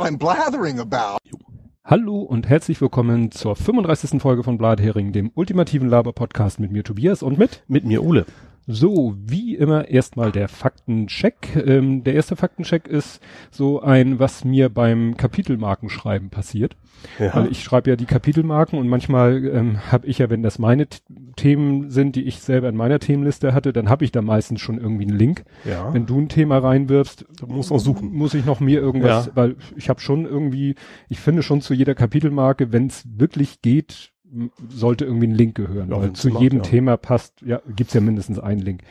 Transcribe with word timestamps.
what 0.00 0.08
I'm 0.08 0.18
blathering 0.18 0.80
about. 0.80 1.18
Hallo 1.84 2.20
und 2.20 2.48
herzlich 2.48 2.80
willkommen 2.80 3.32
zur 3.32 3.54
35. 3.54 4.20
Folge 4.20 4.42
von 4.42 4.56
Blathering, 4.56 5.12
dem 5.12 5.30
ultimativen 5.34 5.88
Laber-Podcast 5.88 6.58
mit 6.58 6.72
mir 6.72 6.84
Tobias 6.84 7.22
und 7.22 7.38
mit 7.38 7.64
Mit 7.68 7.84
mir 7.84 8.02
Ole. 8.02 8.24
So, 8.72 9.16
wie 9.18 9.56
immer 9.56 9.88
erstmal 9.88 10.30
der 10.30 10.48
Faktencheck. 10.48 11.56
Ähm, 11.66 12.04
der 12.04 12.14
erste 12.14 12.36
Faktencheck 12.36 12.86
ist 12.86 13.20
so 13.50 13.80
ein, 13.80 14.18
was 14.18 14.44
mir 14.44 14.68
beim 14.68 15.16
Kapitelmarkenschreiben 15.16 16.30
passiert. 16.30 16.76
Ja. 17.18 17.34
Weil 17.34 17.50
ich 17.50 17.62
schreibe 17.64 17.90
ja 17.90 17.96
die 17.96 18.04
Kapitelmarken 18.04 18.78
und 18.78 18.86
manchmal 18.88 19.44
ähm, 19.46 19.78
habe 19.90 20.06
ich 20.06 20.18
ja, 20.18 20.30
wenn 20.30 20.42
das 20.42 20.58
meine 20.58 20.86
T 20.86 20.98
Themen 21.36 21.88
sind, 21.88 22.16
die 22.16 22.24
ich 22.24 22.40
selber 22.40 22.68
in 22.68 22.76
meiner 22.76 22.98
Themenliste 22.98 23.54
hatte, 23.54 23.72
dann 23.72 23.88
habe 23.88 24.04
ich 24.04 24.12
da 24.12 24.20
meistens 24.20 24.60
schon 24.60 24.76
irgendwie 24.78 25.06
einen 25.06 25.16
Link. 25.18 25.44
ja. 25.64 25.92
Wenn 25.94 26.04
du 26.04 26.20
ein 26.20 26.28
Thema 26.28 26.58
reinwirfst, 26.58 27.24
suchen. 27.78 28.12
muss 28.12 28.34
ich 28.34 28.44
noch 28.44 28.60
mir 28.60 28.78
irgendwas, 28.80 29.26
Ja. 29.26 29.32
weil 29.36 29.56
ich 29.76 29.88
habe 29.88 30.00
schon 30.00 30.26
irgendwie, 30.26 30.74
ich 31.08 31.18
finde 31.18 31.42
schon 31.42 31.62
zu 31.62 31.72
jeder 31.72 31.94
Kapitelmarke, 31.94 32.72
wenn 32.72 32.88
es 32.88 33.04
wirklich 33.16 33.62
geht, 33.62 34.12
sollte 34.68 35.04
irgendwie 35.04 35.26
ein 35.26 35.34
Link 35.34 35.54
gehören, 35.56 35.90
Ja, 35.90 36.00
weil 36.00 36.12
zu 36.12 36.28
macht, 36.28 36.42
jedem 36.42 36.58
ja. 36.58 36.64
Thema 36.64 36.96
passt, 36.96 37.40
ja, 37.42 37.60
gibt's 37.74 37.94
ja 37.94 38.00
mindestens 38.00 38.38
einen 38.38 38.60
Link. 38.60 38.82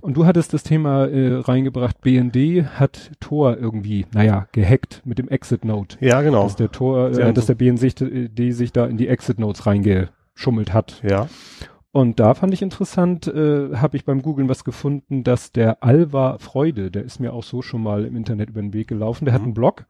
Und 0.00 0.16
du 0.16 0.24
hattest 0.24 0.54
das 0.54 0.62
Thema 0.62 1.06
äh, 1.06 1.34
reingebracht, 1.34 2.00
BND 2.00 2.64
hat 2.78 3.10
Tor 3.20 3.58
irgendwie, 3.58 4.06
naja, 4.14 4.46
gehackt 4.52 5.02
mit 5.04 5.18
dem 5.18 5.28
Exit 5.28 5.64
Note. 5.66 5.98
Ja, 6.00 6.22
genau. 6.22 6.44
Dass 6.44 6.56
der 6.56 6.72
Tor, 6.72 7.10
äh, 7.10 7.32
dass 7.34 7.44
der 7.46 7.54
BND 7.54 7.78
sich 8.54 8.72
da 8.72 8.86
in 8.86 8.96
die 8.96 9.08
Exit 9.08 9.38
Notes 9.38 9.66
reingeschummelt 9.66 10.72
hat. 10.72 11.02
Ja. 11.06 11.28
Und 11.92 12.18
da 12.20 12.32
fand 12.34 12.54
ich 12.54 12.62
interessant, 12.62 13.26
äh, 13.26 13.74
habe 13.76 13.96
ich 13.96 14.04
beim 14.06 14.22
Googlen 14.22 14.48
was 14.48 14.64
gefunden, 14.64 15.22
dass 15.24 15.52
der 15.52 15.82
Alva 15.82 16.38
Freude, 16.38 16.90
der 16.90 17.04
ist 17.04 17.18
mir 17.20 17.34
auch 17.34 17.42
so 17.42 17.60
schon 17.60 17.82
mal 17.82 18.04
im 18.06 18.16
Internet 18.16 18.48
über 18.50 18.62
den 18.62 18.72
Weg 18.72 18.88
gelaufen, 18.88 19.26
der 19.26 19.34
hat 19.34 19.42
Mhm. 19.42 19.48
einen 19.48 19.54
Blog 19.54 19.84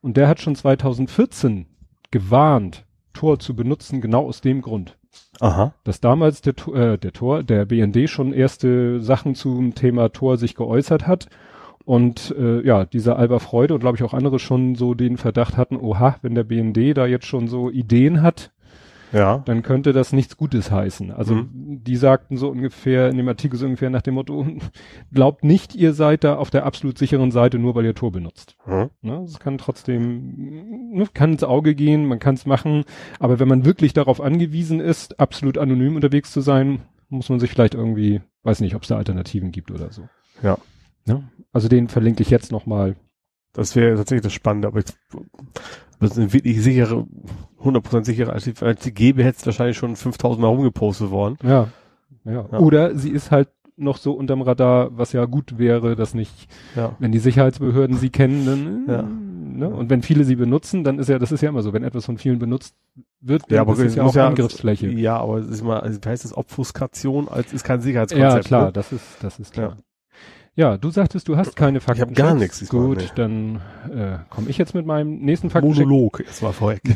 und 0.00 0.16
der 0.16 0.28
hat 0.28 0.40
schon 0.40 0.54
2014 0.54 1.66
gewarnt, 2.12 2.84
Tor 3.16 3.38
zu 3.38 3.54
benutzen, 3.56 4.00
genau 4.00 4.26
aus 4.26 4.40
dem 4.40 4.60
Grund. 4.62 4.96
Aha. 5.40 5.72
Dass 5.84 6.00
damals 6.00 6.42
der, 6.42 6.54
Tor- 6.54 6.76
äh, 6.76 6.98
der 6.98 7.12
Tor, 7.12 7.42
der 7.42 7.64
BND 7.64 8.08
schon 8.08 8.32
erste 8.32 9.00
Sachen 9.00 9.34
zum 9.34 9.74
Thema 9.74 10.10
Tor 10.12 10.36
sich 10.36 10.54
geäußert 10.54 11.06
hat 11.06 11.28
und 11.84 12.34
äh, 12.38 12.60
ja, 12.66 12.84
dieser 12.84 13.18
Alva 13.18 13.38
Freude 13.38 13.74
und 13.74 13.80
glaube 13.80 13.96
ich 13.96 14.02
auch 14.02 14.12
andere 14.14 14.38
schon 14.38 14.74
so 14.74 14.92
den 14.94 15.16
Verdacht 15.16 15.56
hatten, 15.56 15.76
oha, 15.76 16.16
wenn 16.22 16.34
der 16.34 16.44
BND 16.44 16.96
da 16.96 17.06
jetzt 17.06 17.26
schon 17.26 17.48
so 17.48 17.70
Ideen 17.70 18.20
hat, 18.22 18.50
Ja. 19.16 19.38
dann 19.46 19.62
könnte 19.62 19.92
das 19.92 20.12
nichts 20.12 20.36
Gutes 20.36 20.70
heißen. 20.70 21.10
Also 21.10 21.34
Mhm. 21.36 21.48
die 21.84 21.96
sagten 21.96 22.36
so 22.36 22.48
ungefähr 22.50 23.08
in 23.08 23.16
dem 23.16 23.28
Artikel 23.28 23.56
so 23.58 23.64
ungefähr 23.66 23.88
nach 23.90 24.02
dem 24.02 24.14
Motto, 24.14 24.46
glaubt 25.12 25.42
nicht, 25.44 25.74
ihr 25.74 25.92
seid 25.94 26.22
da 26.24 26.36
auf 26.36 26.50
der 26.50 26.66
absolut 26.66 26.98
sicheren 26.98 27.30
Seite, 27.30 27.58
nur 27.58 27.74
weil 27.74 27.84
ihr 27.86 27.94
Tor 27.94 28.12
benutzt. 28.12 28.56
Hm. 28.64 28.90
Ne? 29.00 29.22
Es 29.24 29.38
kann 29.38 29.58
trotzdem, 29.58 30.92
ne, 30.92 31.06
kann 31.14 31.32
ins 31.32 31.44
Auge 31.44 31.74
gehen, 31.74 32.06
man 32.06 32.18
kann 32.18 32.34
es 32.34 32.46
machen, 32.46 32.84
aber 33.18 33.38
wenn 33.38 33.48
man 33.48 33.64
wirklich 33.64 33.92
darauf 33.94 34.20
angewiesen 34.20 34.80
ist, 34.80 35.18
absolut 35.18 35.56
anonym 35.58 35.96
unterwegs 35.96 36.30
zu 36.32 36.40
sein, 36.40 36.80
muss 37.08 37.28
man 37.28 37.40
sich 37.40 37.50
vielleicht 37.50 37.74
irgendwie, 37.74 38.20
weiß 38.42 38.60
nicht, 38.60 38.74
ob 38.74 38.82
es 38.82 38.88
da 38.88 38.96
Alternativen 38.96 39.50
gibt 39.52 39.70
oder 39.70 39.92
so. 39.92 40.08
Ja. 40.42 40.58
Ne? 41.06 41.22
Also 41.52 41.68
den 41.68 41.88
verlinke 41.88 42.22
ich 42.22 42.30
jetzt 42.30 42.50
nochmal. 42.52 42.96
Das 43.56 43.74
wäre 43.74 43.96
tatsächlich 43.96 44.22
das 44.22 44.32
Spannende, 44.34 44.68
aber 44.68 44.80
ich, 44.80 44.84
das 45.98 46.10
ist 46.12 46.18
eine 46.18 46.32
wirklich 46.32 46.60
sichere, 46.62 47.06
100% 47.62 48.04
sichere, 48.04 48.32
als 48.32 48.44
die, 48.44 48.52
als 48.60 48.82
die 48.82 48.92
gäbe, 48.92 49.24
hätte 49.24 49.38
es 49.40 49.46
wahrscheinlich 49.46 49.78
schon 49.78 49.96
5000 49.96 50.42
Mal 50.42 50.48
rumgepostet 50.48 51.10
worden. 51.10 51.38
Ja. 51.42 51.68
ja. 52.24 52.32
Ja. 52.52 52.58
Oder 52.58 52.94
sie 52.96 53.10
ist 53.10 53.30
halt 53.30 53.48
noch 53.78 53.96
so 53.98 54.12
unterm 54.12 54.42
Radar, 54.42 54.96
was 54.96 55.12
ja 55.12 55.24
gut 55.26 55.58
wäre, 55.58 55.96
dass 55.96 56.14
nicht 56.14 56.48
Ja. 56.76 56.94
wenn 56.98 57.12
die 57.12 57.18
Sicherheitsbehörden 57.18 57.96
sie 57.96 58.10
kennen, 58.10 58.46
dann, 58.46 58.86
Ja. 58.94 59.02
ne? 59.02 59.74
und 59.74 59.90
wenn 59.90 60.02
viele 60.02 60.24
sie 60.24 60.36
benutzen, 60.36 60.82
dann 60.84 60.98
ist 60.98 61.08
ja, 61.08 61.18
das 61.18 61.32
ist 61.32 61.42
ja 61.42 61.48
immer 61.50 61.62
so, 61.62 61.72
wenn 61.74 61.82
etwas 61.84 62.04
von 62.06 62.16
vielen 62.18 62.38
benutzt 62.38 62.74
wird, 63.20 63.42
dann 63.48 63.56
Ja, 63.56 63.60
aber 63.62 63.72
ist 63.74 63.78
es 63.80 63.86
es 63.88 63.94
ja 63.96 64.02
auch 64.04 64.14
ja- 64.14 64.28
Angriffsfläche. 64.28 64.88
Ja, 64.88 65.18
aber 65.18 65.38
es 65.38 65.48
ist 65.48 65.62
mal, 65.62 65.80
also, 65.80 65.98
heißt 66.04 66.24
das, 66.24 66.36
Obfuskation 66.36 67.28
als, 67.28 67.52
ist 67.52 67.64
kein 67.64 67.78
Ja, 67.80 67.82
Sicherheitskonzept. 67.82 68.46
klar, 68.46 68.66
Ne? 68.66 68.72
das 68.72 68.92
ist, 68.92 69.04
das 69.22 69.38
ist 69.38 69.52
klar. 69.52 69.76
Ja. 70.56 70.76
du 70.78 70.90
sagtest, 70.90 71.28
du 71.28 71.36
hast 71.36 71.54
keine 71.54 71.80
Fakten. 71.80 72.00
hab 72.02 72.14
gar 72.14 72.34
nichts 72.34 72.58
diesmal, 72.58 72.86
Gut, 72.86 72.98
nee. 72.98 73.04
dann 73.14 73.60
äh, 73.94 74.18
komme 74.30 74.48
ich 74.48 74.58
jetzt 74.58 74.74
mit 74.74 74.86
meinem 74.86 75.18
nächsten 75.18 75.50
Fakten. 75.50 75.68
Monolog, 75.68 76.20
erstmal 76.20 76.52
vorweg. 76.52 76.82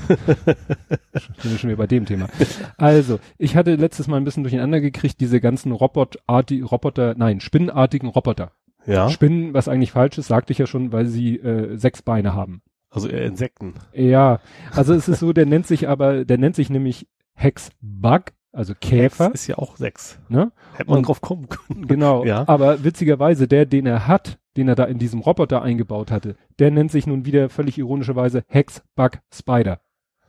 Sind 1.38 1.52
wir 1.52 1.58
schon 1.58 1.70
wieder 1.70 1.76
bei 1.78 1.86
dem 1.86 2.06
Thema. 2.06 2.28
Also, 2.76 3.20
ich 3.38 3.56
hatte 3.56 3.74
letztes 3.76 4.08
Mal 4.08 4.16
ein 4.16 4.24
bisschen 4.24 4.42
durcheinander 4.42 4.80
gekriegt, 4.80 5.20
diese 5.20 5.40
ganzen 5.40 5.72
Robotarti 5.72 6.62
Roboter, 6.62 7.14
nein, 7.16 7.40
spinnenartigen 7.40 8.08
Roboter. 8.08 8.52
ja. 8.86 9.08
Spinnen, 9.10 9.54
was 9.54 9.68
eigentlich 9.68 9.92
falsch 9.92 10.18
ist, 10.18 10.28
sagte 10.28 10.52
ich 10.52 10.58
ja 10.58 10.66
schon, 10.66 10.92
weil 10.92 11.06
sie 11.06 11.36
äh, 11.36 11.76
sechs 11.76 12.02
Beine 12.02 12.34
haben. 12.34 12.62
Also 12.90 13.08
eher 13.08 13.24
Insekten. 13.24 13.74
Ja, 13.92 14.40
also 14.72 14.94
es 14.94 15.06
ist 15.08 15.20
so, 15.20 15.32
der 15.32 15.46
nennt 15.46 15.66
sich 15.66 15.88
aber, 15.88 16.24
der 16.24 16.38
nennt 16.38 16.56
sich 16.56 16.70
nämlich 16.70 17.06
Hexbug, 17.34 18.32
also 18.52 18.74
Käfer, 18.80 19.30
Das 19.30 19.42
ist 19.42 19.46
ja 19.46 19.58
auch 19.58 19.76
sechs. 19.76 20.18
ne? 20.28 20.52
Hätte 20.74 20.90
man 20.90 20.98
Und- 20.98 21.08
drauf 21.08 21.20
kommen 21.20 21.48
können. 21.48 21.86
Genau. 21.86 22.24
Ja. 22.24 22.48
Aber 22.48 22.82
witzigerweise, 22.84 23.46
der, 23.48 23.66
den 23.66 23.86
er 23.86 24.06
hat, 24.06 24.38
den 24.56 24.68
er 24.68 24.74
da 24.74 24.84
in 24.84 24.98
diesem 24.98 25.20
Roboter 25.20 25.62
eingebaut 25.62 26.10
hatte, 26.10 26.36
der 26.58 26.70
nennt 26.70 26.90
sich 26.90 27.06
nun 27.06 27.24
wieder 27.24 27.48
völlig 27.48 27.78
ironischerweise 27.78 28.42
Hexbug 28.48 29.18
Spider. 29.32 29.80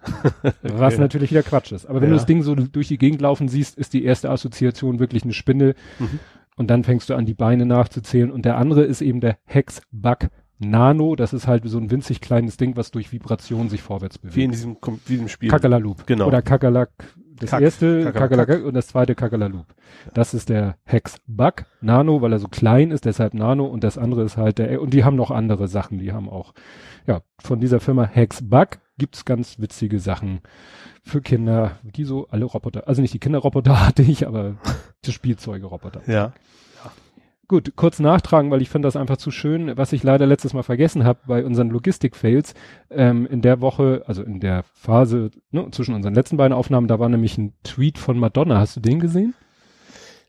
Was 0.64 0.94
Okay. 0.94 1.02
natürlich 1.02 1.32
wieder 1.32 1.44
Quatsch 1.44 1.72
ist. 1.72 1.86
Aber 1.86 2.02
wenn 2.02 2.10
Ja. 2.10 2.14
du 2.14 2.18
das 2.18 2.26
Ding 2.26 2.42
so 2.44 2.56
durch 2.56 2.88
die 2.88 2.98
Gegend 2.98 3.22
laufen 3.22 3.48
siehst, 3.48 3.78
ist 3.78 3.94
die 3.94 4.04
erste 4.04 4.30
Assoziation 4.30 5.00
wirklich 5.00 5.24
eine 5.24 5.34
Spinne. 5.34 5.76
Mhm. 6.00 6.20
Und 6.58 6.70
dann 6.70 6.84
fängst 6.84 7.10
du 7.10 7.16
an, 7.16 7.26
die 7.26 7.34
Beine 7.34 7.66
nachzuzählen. 7.66 8.32
Und 8.32 8.46
der 8.46 8.58
andere 8.58 8.84
ist 8.84 9.02
eben 9.02 9.22
der 9.22 9.38
Hexbug 9.46 10.30
Nano. 10.60 11.16
Das 11.16 11.34
ist 11.34 11.48
halt 11.48 11.64
so 11.66 11.78
ein 11.80 11.90
winzig 11.92 12.22
kleines 12.22 12.58
Ding, 12.58 12.76
was 12.78 12.92
durch 12.92 13.12
Vibration 13.12 13.70
sich 13.70 13.82
vorwärts 13.82 14.18
bewegt. 14.20 14.36
Wie 14.36 14.44
in 14.44 14.52
diesem, 14.52 14.78
wie 15.06 15.14
diesem 15.14 15.28
Spiel. 15.28 15.50
Kakerlaloob. 15.50 16.06
Genau. 16.06 16.28
Oder 16.28 16.42
Kakerlak. 16.42 16.90
Das 17.42 17.50
Kack. 17.50 17.62
erste. 17.62 18.12
Kakerlak 18.12 18.64
und 18.64 18.76
das 18.76 18.88
zweite 18.88 19.16
Kakerlaloob. 19.16 19.66
Das 20.14 20.36
ist 20.36 20.50
der 20.50 20.76
Hexbug 20.84 21.66
Nano, 21.82 22.22
weil 22.22 22.34
er 22.34 22.40
so 22.40 22.48
klein 22.48 22.92
ist, 22.92 23.06
deshalb 23.06 23.34
Nano 23.34 23.66
und 23.66 23.84
das 23.84 23.98
andere 23.98 24.24
ist 24.24 24.38
halt 24.38 24.60
der, 24.60 24.80
und 24.80 24.94
die 24.94 25.04
haben 25.04 25.16
noch 25.16 25.32
andere 25.32 25.68
Sachen, 25.68 25.98
die 25.98 26.14
haben 26.14 26.30
auch, 26.30 26.54
ja, 27.08 27.22
von 27.40 27.60
dieser 27.60 27.80
Firma 27.80 28.06
Hexbug 28.06 28.78
gibt's 29.00 29.26
ganz 29.26 29.58
witzige 29.58 30.00
Sachen 30.00 30.42
für 31.04 31.22
Kinder, 31.22 31.80
die 31.82 32.04
so 32.04 32.28
alle 32.28 32.46
Roboter, 32.46 32.88
also 32.88 33.02
nicht 33.02 33.16
die 33.16 33.20
Kinderroboter 33.20 33.86
hatte 33.88 34.04
ich, 34.04 34.28
aber 34.28 34.58
die 35.06 35.12
Spielzeuge-Roboter. 35.12 36.02
Ja. 36.06 36.34
Gut, 37.52 37.74
kurz 37.76 38.00
nachtragen, 38.00 38.50
weil 38.50 38.62
ich 38.62 38.70
finde 38.70 38.88
das 38.88 38.96
einfach 38.96 39.18
zu 39.18 39.30
schön, 39.30 39.76
was 39.76 39.92
ich 39.92 40.04
leider 40.04 40.26
letztes 40.26 40.54
Mal 40.54 40.64
vergessen 40.64 41.04
habe 41.04 41.20
bei 41.28 41.44
unseren 41.44 41.70
Logistik-Fails. 41.70 42.54
Ähm, 42.90 43.28
in 43.30 43.42
der 43.42 43.60
Woche, 43.60 44.04
also 44.08 44.24
in 44.24 44.40
der 44.40 44.64
Phase 44.74 45.32
ne, 45.52 45.68
zwischen 45.72 45.94
unseren 45.94 46.14
letzten 46.14 46.38
beiden 46.38 46.54
Aufnahmen, 46.54 46.88
da 46.88 46.98
war 46.98 47.10
nämlich 47.10 47.38
ein 47.38 47.52
Tweet 47.64 47.98
von 47.98 48.18
Madonna. 48.18 48.58
Hast 48.58 48.78
du 48.78 48.80
den 48.80 49.02
gesehen? 49.02 49.34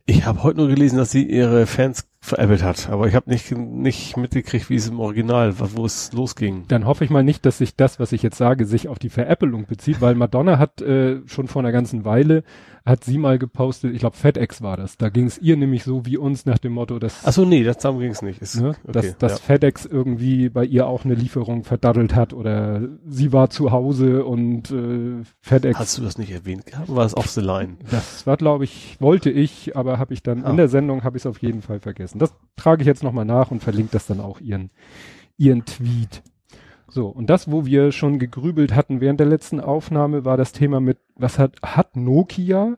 Ich 0.04 0.26
habe 0.26 0.42
heute 0.42 0.58
nur 0.58 0.66
gelesen, 0.66 0.96
dass 0.96 1.12
sie 1.12 1.22
ihre 1.22 1.66
Fans 1.66 2.08
veräppelt 2.20 2.64
hat, 2.64 2.88
aber 2.90 3.06
ich 3.06 3.14
habe 3.14 3.30
nicht, 3.30 3.52
nicht 3.52 4.16
mitgekriegt, 4.16 4.68
wie 4.68 4.74
es 4.74 4.88
im 4.88 4.98
Original, 4.98 5.54
wo 5.58 5.84
es 5.84 6.12
losging. 6.12 6.64
Dann 6.66 6.86
hoffe 6.86 7.04
ich 7.04 7.10
mal 7.10 7.22
nicht, 7.22 7.46
dass 7.46 7.58
sich 7.58 7.76
das, 7.76 8.00
was 8.00 8.10
ich 8.10 8.24
jetzt 8.24 8.36
sage, 8.36 8.66
sich 8.66 8.88
auf 8.88 8.98
die 8.98 9.10
Veräppelung 9.10 9.66
bezieht, 9.66 10.00
weil 10.00 10.16
Madonna 10.16 10.58
hat 10.58 10.82
äh, 10.82 11.20
schon 11.26 11.46
vor 11.46 11.62
einer 11.62 11.70
ganzen 11.70 12.04
Weile, 12.04 12.42
hat 12.84 13.04
sie 13.04 13.18
mal 13.18 13.38
gepostet, 13.38 13.92
ich 13.94 14.00
glaube 14.00 14.16
FedEx 14.16 14.60
war 14.62 14.76
das, 14.76 14.96
da 14.96 15.08
ging 15.08 15.26
es 15.26 15.38
ihr 15.38 15.56
nämlich 15.56 15.84
so 15.84 16.04
wie 16.06 16.16
uns 16.16 16.46
nach 16.46 16.58
dem 16.58 16.72
Motto, 16.72 16.98
dass, 16.98 17.20
Ach 17.24 17.32
so, 17.32 17.44
nee, 17.44 17.62
das 17.62 17.78
darum 17.78 18.00
ging 18.00 18.10
es 18.10 18.22
nicht. 18.22 18.42
Ist, 18.42 18.60
ne, 18.60 18.70
okay, 18.70 18.92
dass, 18.92 19.18
dass 19.18 19.32
ja. 19.32 19.38
FedEx 19.38 19.86
irgendwie 19.86 20.48
bei 20.48 20.64
ihr 20.64 20.86
auch 20.86 21.04
eine 21.04 21.14
Lieferung 21.14 21.64
verdaddelt 21.64 22.14
hat 22.14 22.32
oder 22.32 22.82
sie 23.06 23.32
war 23.32 23.50
zu 23.50 23.70
Hause 23.70 24.24
und 24.24 24.70
äh, 24.70 25.22
FedEx 25.40 25.78
Hast 25.78 25.98
du 25.98 26.02
das 26.02 26.18
nicht 26.18 26.32
erwähnt 26.32 26.66
gehabt? 26.66 26.94
War 26.94 27.04
es 27.06 27.16
off 27.16 27.28
the 27.28 27.40
line? 27.40 27.76
Das 27.90 28.26
war, 28.26 28.36
glaube 28.36 28.64
ich, 28.64 28.96
wollte 29.00 29.30
ich, 29.30 29.76
aber 29.76 29.98
habe 29.98 30.12
ich 30.14 30.22
dann 30.22 30.44
Ah. 30.44 30.50
in 30.50 30.56
der 30.56 30.68
Sendung 30.68 31.04
habe 31.04 31.16
ich 31.16 31.22
es 31.22 31.26
auf 31.26 31.40
jeden 31.42 31.62
Fall 31.62 31.78
vergessen. 31.80 32.18
Das 32.18 32.32
trage 32.56 32.82
ich 32.82 32.86
jetzt 32.86 33.02
nochmal 33.04 33.24
nach 33.24 33.50
und 33.50 33.62
verlinke 33.62 33.92
das 33.92 34.06
dann 34.06 34.20
auch 34.20 34.40
ihren, 34.40 34.70
ihren 35.36 35.64
Tweet. 35.64 36.22
So, 36.92 37.08
und 37.08 37.30
das, 37.30 37.50
wo 37.50 37.64
wir 37.64 37.90
schon 37.90 38.18
gegrübelt 38.18 38.74
hatten 38.74 39.00
während 39.00 39.18
der 39.18 39.26
letzten 39.26 39.60
Aufnahme, 39.60 40.24
war 40.26 40.36
das 40.36 40.52
Thema 40.52 40.78
mit, 40.80 40.98
was 41.16 41.38
hat, 41.38 41.56
hat 41.62 41.96
Nokia 41.96 42.76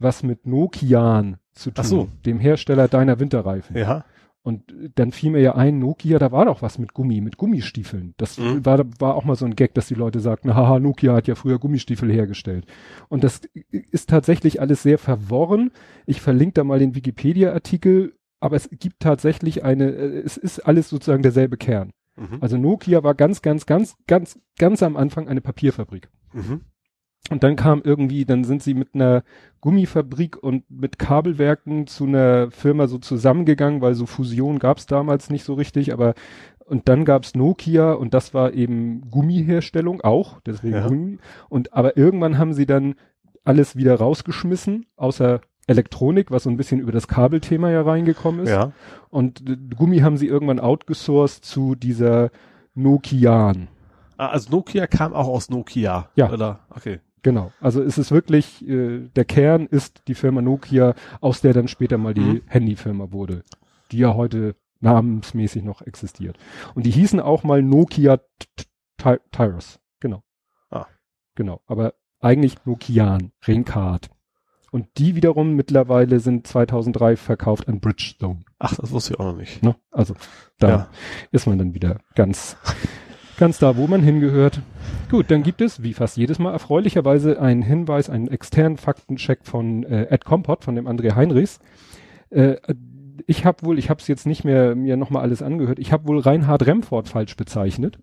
was 0.00 0.22
mit 0.22 0.46
Nokian 0.46 1.38
zu 1.52 1.70
tun? 1.70 1.82
Ach 1.84 1.88
so. 1.88 2.08
Dem 2.24 2.38
Hersteller 2.38 2.88
deiner 2.88 3.18
Winterreifen. 3.18 3.76
Ja. 3.76 4.04
Und 4.42 4.72
dann 4.94 5.10
fiel 5.12 5.32
mir 5.32 5.40
ja 5.40 5.56
ein, 5.56 5.78
Nokia, 5.80 6.18
da 6.18 6.30
war 6.32 6.44
doch 6.46 6.62
was 6.62 6.78
mit 6.78 6.94
Gummi, 6.94 7.20
mit 7.20 7.36
Gummistiefeln. 7.36 8.14
Das 8.16 8.38
Mhm. 8.38 8.64
war, 8.64 8.78
war 9.00 9.14
auch 9.16 9.24
mal 9.24 9.34
so 9.34 9.44
ein 9.44 9.56
Gag, 9.56 9.74
dass 9.74 9.88
die 9.88 9.94
Leute 9.94 10.20
sagten, 10.20 10.54
haha, 10.54 10.78
Nokia 10.78 11.12
hat 11.14 11.26
ja 11.26 11.34
früher 11.34 11.58
Gummistiefel 11.58 12.10
hergestellt. 12.12 12.64
Und 13.08 13.24
das 13.24 13.40
ist 13.70 14.08
tatsächlich 14.08 14.60
alles 14.60 14.82
sehr 14.82 14.98
verworren. 14.98 15.70
Ich 16.06 16.20
verlinke 16.20 16.54
da 16.54 16.64
mal 16.64 16.78
den 16.78 16.94
Wikipedia-Artikel, 16.94 18.14
aber 18.40 18.56
es 18.56 18.70
gibt 18.70 19.00
tatsächlich 19.00 19.64
eine, 19.64 19.90
äh, 19.90 20.18
es 20.20 20.36
ist 20.36 20.60
alles 20.60 20.88
sozusagen 20.88 21.22
derselbe 21.22 21.56
Kern. 21.56 21.90
Mhm. 22.18 22.38
Also 22.40 22.56
Nokia 22.56 23.02
war 23.02 23.14
ganz, 23.14 23.42
ganz, 23.42 23.66
ganz, 23.66 23.96
ganz, 24.06 24.38
ganz 24.58 24.82
am 24.82 24.96
Anfang 24.96 25.28
eine 25.28 25.40
Papierfabrik. 25.40 26.08
Mhm. 26.32 26.62
Und 27.30 27.42
dann 27.42 27.56
kam 27.56 27.82
irgendwie, 27.84 28.24
dann 28.24 28.44
sind 28.44 28.62
sie 28.62 28.74
mit 28.74 28.94
einer 28.94 29.22
Gummifabrik 29.60 30.42
und 30.42 30.70
mit 30.70 30.98
Kabelwerken 30.98 31.86
zu 31.86 32.06
einer 32.06 32.50
Firma 32.50 32.86
so 32.86 32.98
zusammengegangen, 32.98 33.82
weil 33.82 33.94
so 33.94 34.06
Fusion 34.06 34.58
gab 34.58 34.78
es 34.78 34.86
damals 34.86 35.28
nicht 35.28 35.44
so 35.44 35.54
richtig, 35.54 35.92
aber 35.92 36.14
und 36.64 36.88
dann 36.88 37.04
gab's 37.04 37.34
Nokia 37.34 37.92
und 37.92 38.14
das 38.14 38.34
war 38.34 38.52
eben 38.52 39.10
Gummiherstellung 39.10 40.00
auch, 40.02 40.40
deswegen 40.40 40.74
Ja. 40.74 40.86
Gummi. 40.86 41.18
Und 41.48 41.72
aber 41.72 41.96
irgendwann 41.96 42.38
haben 42.38 42.52
sie 42.52 42.66
dann 42.66 42.94
alles 43.44 43.76
wieder 43.76 43.94
rausgeschmissen, 43.96 44.86
außer 44.96 45.40
Elektronik, 45.68 46.30
was 46.32 46.42
so 46.42 46.50
ein 46.50 46.56
bisschen 46.56 46.80
über 46.80 46.90
das 46.92 47.06
Kabelthema 47.06 47.70
ja 47.70 47.82
reingekommen 47.82 48.40
ist. 48.44 48.50
Ja. 48.50 48.72
Und 49.10 49.48
äh, 49.48 49.56
Gummi 49.76 49.98
haben 50.00 50.16
sie 50.16 50.26
irgendwann 50.26 50.58
outgesourced 50.58 51.44
zu 51.44 51.74
dieser 51.76 52.30
Nokian. 52.74 53.68
Ah, 54.16 54.28
also 54.28 54.50
Nokia 54.50 54.86
kam 54.86 55.12
auch 55.12 55.28
aus 55.28 55.50
Nokia. 55.50 56.08
Ja. 56.16 56.32
Oder? 56.32 56.60
Okay. 56.70 57.00
Genau. 57.22 57.52
Also 57.60 57.82
es 57.82 57.98
ist 57.98 58.10
wirklich, 58.10 58.66
äh, 58.68 59.08
der 59.14 59.24
Kern 59.24 59.66
ist 59.66 60.02
die 60.08 60.14
Firma 60.14 60.40
Nokia, 60.40 60.94
aus 61.20 61.40
der 61.40 61.52
dann 61.52 61.68
später 61.68 61.98
mal 61.98 62.14
die 62.14 62.20
Mhm. 62.20 62.42
Handyfirma 62.46 63.12
wurde, 63.12 63.44
die 63.92 63.98
ja 63.98 64.14
heute 64.14 64.56
namensmäßig 64.80 65.64
noch 65.64 65.82
existiert. 65.82 66.38
Und 66.74 66.86
die 66.86 66.90
hießen 66.90 67.20
auch 67.20 67.42
mal 67.44 67.62
Nokia 67.62 68.16
T- 68.16 68.64
Ty- 68.96 69.20
Tyrus. 69.32 69.78
Genau. 70.00 70.22
Ah. 70.70 70.86
Genau. 71.34 71.60
Aber 71.66 71.94
eigentlich 72.20 72.64
Nokian, 72.64 73.32
Rencard. 73.46 74.08
Und 74.70 74.86
die 74.98 75.14
wiederum 75.16 75.54
mittlerweile 75.54 76.20
sind 76.20 76.46
2003 76.46 77.16
verkauft 77.16 77.68
an 77.68 77.80
Bridgestone. 77.80 78.40
Ach, 78.58 78.74
das 78.76 78.90
wusste 78.90 79.14
ich 79.14 79.20
auch 79.20 79.24
noch 79.32 79.36
nicht. 79.36 79.62
Ne? 79.62 79.76
Also 79.90 80.14
da 80.58 80.68
Ja. 80.68 80.88
ist 81.30 81.46
man 81.46 81.58
dann 81.58 81.74
wieder 81.74 81.98
ganz, 82.14 82.56
ganz 83.38 83.58
da, 83.58 83.76
wo 83.76 83.86
man 83.86 84.02
hingehört. 84.02 84.60
Gut, 85.10 85.30
dann 85.30 85.42
gibt 85.42 85.62
es, 85.62 85.82
wie 85.82 85.94
fast 85.94 86.18
jedes 86.18 86.38
Mal 86.38 86.52
erfreulicherweise, 86.52 87.40
einen 87.40 87.62
Hinweis, 87.62 88.10
einen 88.10 88.28
externen 88.28 88.76
Faktencheck 88.76 89.40
von 89.46 89.84
äh, 89.84 90.08
Ed 90.10 90.24
Kompott, 90.26 90.64
von 90.64 90.74
dem 90.74 90.86
André 90.86 91.14
Heinrichs. 91.14 91.60
Äh, 92.28 92.56
ich 93.26 93.44
habe 93.46 93.64
wohl, 93.64 93.78
ich 93.78 93.88
habe 93.90 94.00
es 94.00 94.06
jetzt 94.06 94.26
nicht 94.26 94.44
mehr 94.44 94.74
mir 94.76 94.96
nochmal 94.96 95.22
alles 95.22 95.42
angehört, 95.42 95.78
ich 95.78 95.92
habe 95.92 96.06
wohl 96.06 96.18
Reinhard 96.20 96.66
Remford 96.66 97.08
falsch 97.08 97.36
bezeichnet. 97.36 97.98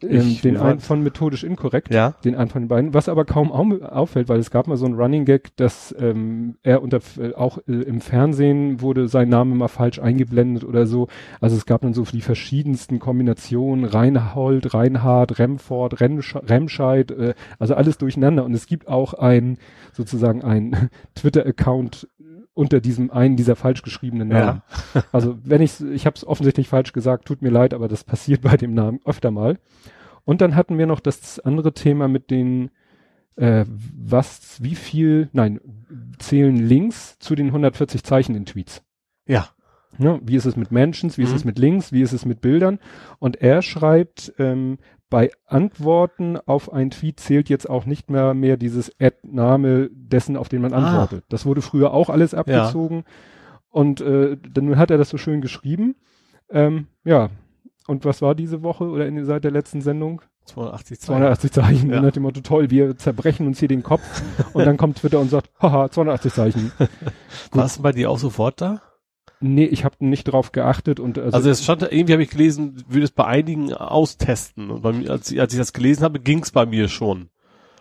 Ähm, 0.00 0.38
den 0.42 0.56
einen 0.56 0.80
von 0.80 1.02
methodisch 1.02 1.44
inkorrekt 1.44 1.92
Ja. 1.92 2.14
den 2.24 2.34
einen 2.34 2.48
von 2.50 2.62
den 2.62 2.68
beiden, 2.68 2.94
was 2.94 3.08
aber 3.08 3.24
kaum 3.24 3.52
au 3.52 3.62
auffällt, 3.84 4.28
weil 4.28 4.38
es 4.38 4.50
gab 4.50 4.66
mal 4.66 4.76
so 4.76 4.86
ein 4.86 4.94
Running 4.94 5.24
Gag, 5.24 5.56
dass 5.56 5.94
ähm, 5.98 6.56
er 6.62 6.82
unter 6.82 7.00
äh, 7.18 7.34
auch 7.34 7.58
äh, 7.68 7.72
im 7.72 8.00
Fernsehen 8.00 8.80
wurde 8.80 9.08
sein 9.08 9.28
Name 9.28 9.54
mal 9.54 9.68
falsch 9.68 9.98
eingeblendet 9.98 10.64
oder 10.64 10.86
so. 10.86 11.08
Also 11.40 11.56
es 11.56 11.66
gab 11.66 11.82
dann 11.82 11.94
so 11.94 12.02
die 12.04 12.20
verschiedensten 12.20 12.98
Kombinationen, 12.98 13.84
Reinhold, 13.84 14.74
Reinhard, 14.74 15.38
Remford, 15.38 16.00
Remsch 16.00 16.34
Remscheid, 16.36 17.10
äh, 17.10 17.34
also 17.58 17.74
alles 17.74 17.98
durcheinander. 17.98 18.44
Und 18.44 18.54
es 18.54 18.66
gibt 18.66 18.88
auch 18.88 19.14
ein 19.14 19.58
sozusagen 19.92 20.42
ein 20.42 20.90
Twitter-Account 21.14 22.08
unter 22.54 22.80
diesem 22.80 23.10
einen 23.10 23.36
dieser 23.36 23.56
falsch 23.56 23.82
geschriebenen 23.82 24.28
Namen. 24.28 24.62
Also 25.10 25.38
wenn 25.42 25.62
ich 25.62 25.80
ich 25.80 26.04
habe 26.06 26.16
es 26.16 26.26
offensichtlich 26.26 26.68
falsch 26.68 26.92
gesagt, 26.92 27.24
tut 27.26 27.42
mir 27.42 27.50
leid, 27.50 27.72
aber 27.74 27.88
das 27.88 28.04
passiert 28.04 28.42
bei 28.42 28.56
dem 28.56 28.74
Namen 28.74 29.00
öfter 29.04 29.30
mal. 29.30 29.58
Und 30.24 30.40
dann 30.40 30.54
hatten 30.54 30.78
wir 30.78 30.86
noch 30.86 31.00
das 31.00 31.40
andere 31.40 31.72
Thema 31.72 32.08
mit 32.08 32.30
den 32.30 32.70
äh, 33.36 33.64
was, 33.68 34.62
wie 34.62 34.74
viel, 34.74 35.30
nein, 35.32 35.58
zählen 36.18 36.56
Links 36.56 37.18
zu 37.18 37.34
den 37.34 37.46
140 37.46 38.04
Zeichen 38.04 38.34
in 38.34 38.44
Tweets. 38.44 38.82
Ja. 39.26 39.48
Ja, 39.98 40.18
wie 40.22 40.36
ist 40.36 40.44
es 40.46 40.56
mit 40.56 40.70
Mentions, 40.72 41.18
wie 41.18 41.22
ist 41.22 41.30
Mhm. 41.30 41.36
es 41.36 41.44
mit 41.44 41.58
Links, 41.58 41.92
wie 41.92 42.02
ist 42.02 42.12
es 42.12 42.24
mit 42.24 42.40
Bildern? 42.40 42.78
Und 43.18 43.36
er 43.42 43.62
schreibt, 43.62 44.32
ähm, 44.38 44.78
bei 45.12 45.30
Antworten 45.46 46.36
auf 46.46 46.72
einen 46.72 46.90
Tweet 46.90 47.20
zählt 47.20 47.48
jetzt 47.48 47.68
auch 47.70 47.86
nicht 47.86 48.10
mehr 48.10 48.34
mehr 48.34 48.56
dieses 48.56 48.90
Ad-Name 49.00 49.90
dessen, 49.92 50.36
auf 50.36 50.48
den 50.48 50.62
man 50.62 50.72
Ah. 50.72 50.78
antwortet. 51.02 51.24
Das 51.28 51.46
wurde 51.46 51.62
früher 51.62 51.92
auch 51.92 52.08
alles 52.10 52.34
abgezogen. 52.34 53.04
Und 53.70 54.00
äh, 54.00 54.36
dann 54.52 54.76
hat 54.78 54.90
er 54.90 54.98
das 54.98 55.10
so 55.10 55.18
schön 55.18 55.40
geschrieben. 55.40 55.94
Ähm, 56.50 56.86
ja. 57.04 57.30
Und 57.86 58.04
was 58.04 58.22
war 58.22 58.34
diese 58.34 58.62
Woche 58.62 58.84
oder 58.84 59.06
in, 59.06 59.24
seit 59.24 59.44
der 59.44 59.50
letzten 59.50 59.80
Sendung? 59.82 60.22
280 60.46 60.98
Zeichen. 61.00 61.06
280 61.18 61.52
Zeichen. 61.52 61.90
Ja. 61.90 62.00
Nach 62.02 62.10
dem 62.12 62.22
Motto, 62.24 62.40
toll, 62.40 62.70
wir 62.70 62.96
zerbrechen 62.96 63.46
uns 63.46 63.58
hier 63.60 63.68
den 63.68 63.82
Kopf. 63.82 64.02
und 64.54 64.64
dann 64.66 64.76
kommt 64.76 64.98
Twitter 64.98 65.20
und 65.20 65.30
sagt, 65.30 65.50
haha, 65.60 65.88
280 65.90 66.32
Zeichen. 66.32 66.72
War 67.52 67.64
es 67.66 67.78
bei 67.78 67.92
dir 67.92 68.10
auch 68.10 68.18
sofort 68.18 68.60
da? 68.60 68.80
Nee, 69.42 69.64
ich 69.64 69.84
habe 69.84 69.96
nicht 69.98 70.24
drauf 70.24 70.52
geachtet 70.52 71.00
und 71.00 71.18
also, 71.18 71.36
Also 71.36 71.50
es 71.50 71.64
stand 71.64 71.82
irgendwie 71.82 72.12
habe 72.12 72.22
ich 72.22 72.30
gelesen, 72.30 72.84
würde 72.88 73.04
es 73.04 73.10
bei 73.10 73.24
einigen 73.26 73.72
austesten. 73.72 74.70
Und 74.70 74.82
bei 74.82 74.92
mir, 74.92 75.10
als, 75.10 75.36
als 75.36 75.52
ich 75.52 75.58
das 75.58 75.72
gelesen 75.72 76.04
habe, 76.04 76.20
ging 76.20 76.42
es 76.42 76.52
bei 76.52 76.64
mir 76.64 76.88
schon. 76.88 77.28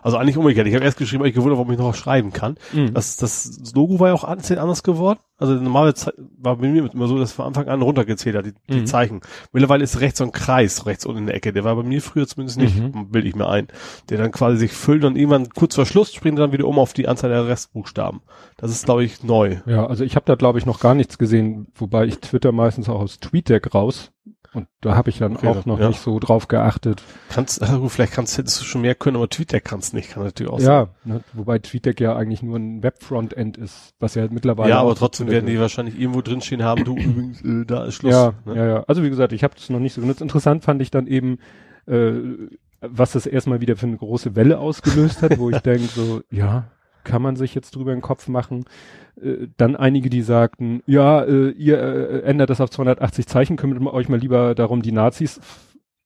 Also 0.02 0.18
eigentlich 0.18 0.38
umgekehrt. 0.38 0.68
Ich 0.68 0.76
habe 0.76 0.84
erst 0.86 0.98
geschrieben, 0.98 1.22
aber 1.22 1.28
ich 1.30 1.36
gewundert, 1.36 1.58
warum 1.58 1.72
ich 1.72 1.78
noch 1.78 1.94
schreiben 1.96 2.32
kann. 2.34 2.56
mh. 2.74 2.92
Das, 2.92 3.18
das 3.18 3.60
Logo 3.76 4.00
war 4.00 4.10
ja 4.10 4.14
auch 4.14 4.24
an- 4.24 4.40
anders 4.58 4.84
geworden. 4.84 5.20
Also 5.38 5.54
normalerweise 5.56 6.14
war 6.38 6.56
bei 6.58 6.68
mir 6.68 6.92
immer 6.94 7.08
so, 7.08 7.18
dass 7.18 7.32
von 7.32 7.46
Anfang 7.48 7.68
an 7.68 7.82
runtergezählt 7.82 8.36
hat, 8.36 8.46
die, 8.46 8.54
die 8.70 8.82
Mhm. 8.82 8.86
Zeichen. 8.86 9.22
Mittlerweile 9.52 9.84
ist 9.84 10.00
rechts 10.00 10.20
so 10.20 10.24
ein 10.24 10.32
Kreis, 10.32 10.86
rechts 10.86 11.06
unten 11.06 11.20
in 11.22 11.26
der 11.28 11.36
Ecke. 11.36 11.52
Der 11.52 11.64
war 11.64 11.76
bei 11.76 11.84
mir 11.84 12.02
früher 12.02 12.28
zumindest 12.28 12.60
nicht, 12.60 12.78
Mhm. 12.80 13.10
bilde 13.10 13.28
ich 13.28 13.36
mir 13.36 13.48
ein. 13.50 13.68
Der 14.10 14.18
dann 14.20 14.32
quasi 14.32 14.58
sich 14.58 14.72
füllt 14.74 15.04
und 15.04 15.16
irgendwann 15.18 15.50
kurz 15.50 15.76
vor 15.76 15.86
Schluss 15.86 16.14
springt 16.14 16.38
er 16.38 16.44
dann 16.46 16.52
wieder 16.52 16.68
um 16.68 16.78
auf 16.78 16.94
die 16.94 17.08
Anzahl 17.08 17.30
der 17.32 17.48
Restbuchstaben. 17.48 18.22
Das 18.58 18.70
ist, 18.72 18.86
glaube 18.86 19.04
ich, 19.04 19.24
neu. 19.24 19.58
Ja, 19.66 19.88
also 19.88 20.04
ich 20.04 20.16
habe 20.16 20.26
da 20.26 20.36
glaube 20.36 20.60
ich 20.60 20.66
noch 20.68 20.80
gar 20.80 20.94
nichts 20.94 21.18
gesehen, 21.18 21.68
wobei 21.76 22.06
ich 22.06 22.20
Twitter 22.20 22.52
meistens 22.52 22.88
auch 22.90 23.00
aus 23.02 23.20
TweetDeck 23.20 23.74
raus 23.74 24.12
und 24.54 24.68
da 24.82 24.96
habe 24.96 25.10
ich 25.10 25.18
dann 25.20 25.38
Okay, 25.38 25.48
auch 25.48 25.66
noch 25.66 25.80
ja. 25.80 25.88
nicht 25.88 26.02
so 26.02 26.20
drauf 26.20 26.50
geachtet. 26.50 27.02
Kannst, 27.30 27.62
also 27.62 27.88
vielleicht 27.88 28.14
kannst 28.14 28.38
hättest 28.38 28.60
du 28.60 28.66
schon 28.66 28.82
mehr 28.82 28.96
können, 28.96 29.16
aber 29.16 29.30
Twitter 29.30 29.62
kannst 29.62 29.94
nicht, 29.94 30.12
kann 30.12 30.24
natürlich 30.24 30.52
auch 30.52 30.60
sein. 30.60 30.70
Ja, 30.70 30.90
ne, 31.06 31.22
wobei 31.34 31.60
TweetDeck 31.60 32.02
ja 32.02 32.16
eigentlich 32.16 32.44
nur 32.44 32.58
ein 32.58 32.84
Webfrontend 32.84 33.58
ist, 33.58 33.94
was 34.00 34.16
ja 34.16 34.28
mittlerweile 34.30 34.72
Ja, 34.72 34.80
aber 34.82 34.96
trotzdem 34.96 35.28
werden 35.28 35.46
die 35.46 35.54
ist. 35.54 35.62
wahrscheinlich 35.62 35.98
irgendwo 35.98 36.22
drinstehen 36.22 36.64
haben, 36.64 36.84
du 36.84 36.98
übrigens, 36.98 37.42
äh, 37.42 37.66
da 37.66 37.86
ist 37.86 37.96
Schluss. 37.96 38.12
Ja, 38.14 38.34
ne? 38.46 38.56
ja, 38.56 38.66
ja. 38.68 38.84
Also 38.88 39.04
wie 39.04 39.10
gesagt, 39.10 39.32
ich 39.32 39.44
habe 39.44 39.54
es 39.58 39.70
noch 39.70 39.80
nicht 39.80 39.94
so 39.94 40.02
genutzt. 40.02 40.22
Interessant 40.22 40.64
fand 40.64 40.82
ich 40.82 40.92
dann 40.92 41.08
eben, 41.08 41.40
äh, 41.86 42.12
was 42.82 43.14
das 43.14 43.26
erstmal 43.26 43.62
wieder 43.62 43.78
für 43.78 43.86
eine 43.86 43.98
große 43.98 44.36
Welle 44.36 44.60
ausgelöst 44.60 45.22
hat, 45.22 45.38
wo 45.38 45.50
ich 45.50 45.60
denke 45.62 45.86
so, 45.86 46.22
ja, 46.30 46.66
kann 47.04 47.22
man 47.22 47.36
sich 47.36 47.56
jetzt 47.56 47.76
drüber 47.76 47.92
in 47.92 47.98
den 47.98 48.04
Kopf 48.04 48.28
machen. 48.28 48.66
Äh, 49.22 49.48
dann 49.58 49.76
einige, 49.76 50.10
die 50.10 50.22
sagten, 50.22 50.82
ja, 50.86 51.24
äh, 51.24 51.50
ihr 51.52 51.80
äh, 51.80 52.22
ändert 52.22 52.50
das 52.50 52.62
auf 52.62 52.70
280 52.70 53.28
Zeichen, 53.28 53.58
kümmert 53.58 53.82
euch 53.94 54.10
mal 54.10 54.20
lieber 54.20 54.56
darum, 54.56 54.82
die 54.82 54.92
Nazis 54.92 55.40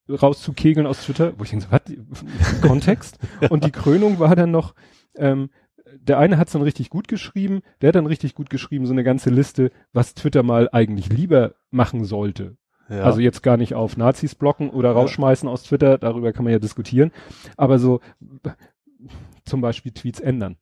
rauszukegeln 0.09 0.87
aus 0.87 1.03
Twitter. 1.03 1.33
Wo 1.37 1.43
ich 1.43 1.51
denke 1.51 1.67
was? 1.69 2.61
Kontext? 2.61 3.19
Und 3.49 3.65
die 3.65 3.71
Krönung 3.71 4.19
war 4.19 4.35
dann 4.35 4.51
noch, 4.51 4.75
ähm, 5.15 5.49
der 5.99 6.19
eine 6.19 6.37
hat 6.37 6.47
es 6.47 6.53
dann 6.53 6.61
richtig 6.61 6.89
gut 6.89 7.07
geschrieben, 7.07 7.61
der 7.81 7.89
hat 7.89 7.95
dann 7.95 8.05
richtig 8.05 8.35
gut 8.35 8.49
geschrieben, 8.49 8.85
so 8.85 8.93
eine 8.93 9.03
ganze 9.03 9.29
Liste, 9.29 9.71
was 9.93 10.13
Twitter 10.13 10.43
mal 10.43 10.69
eigentlich 10.71 11.09
lieber 11.09 11.55
machen 11.71 12.05
sollte. 12.05 12.57
Ja. 12.89 13.01
Also 13.01 13.19
jetzt 13.19 13.41
gar 13.41 13.57
nicht 13.57 13.73
auf 13.73 13.97
Nazis 13.97 14.35
blocken 14.35 14.69
oder 14.69 14.91
rausschmeißen 14.91 15.49
aus 15.49 15.63
Twitter, 15.63 15.97
darüber 15.97 16.33
kann 16.33 16.43
man 16.43 16.53
ja 16.53 16.59
diskutieren. 16.59 17.11
Aber 17.57 17.79
so 17.79 17.99
zum 19.45 19.61
Beispiel 19.61 19.91
Tweets 19.91 20.19
ändern. 20.19 20.57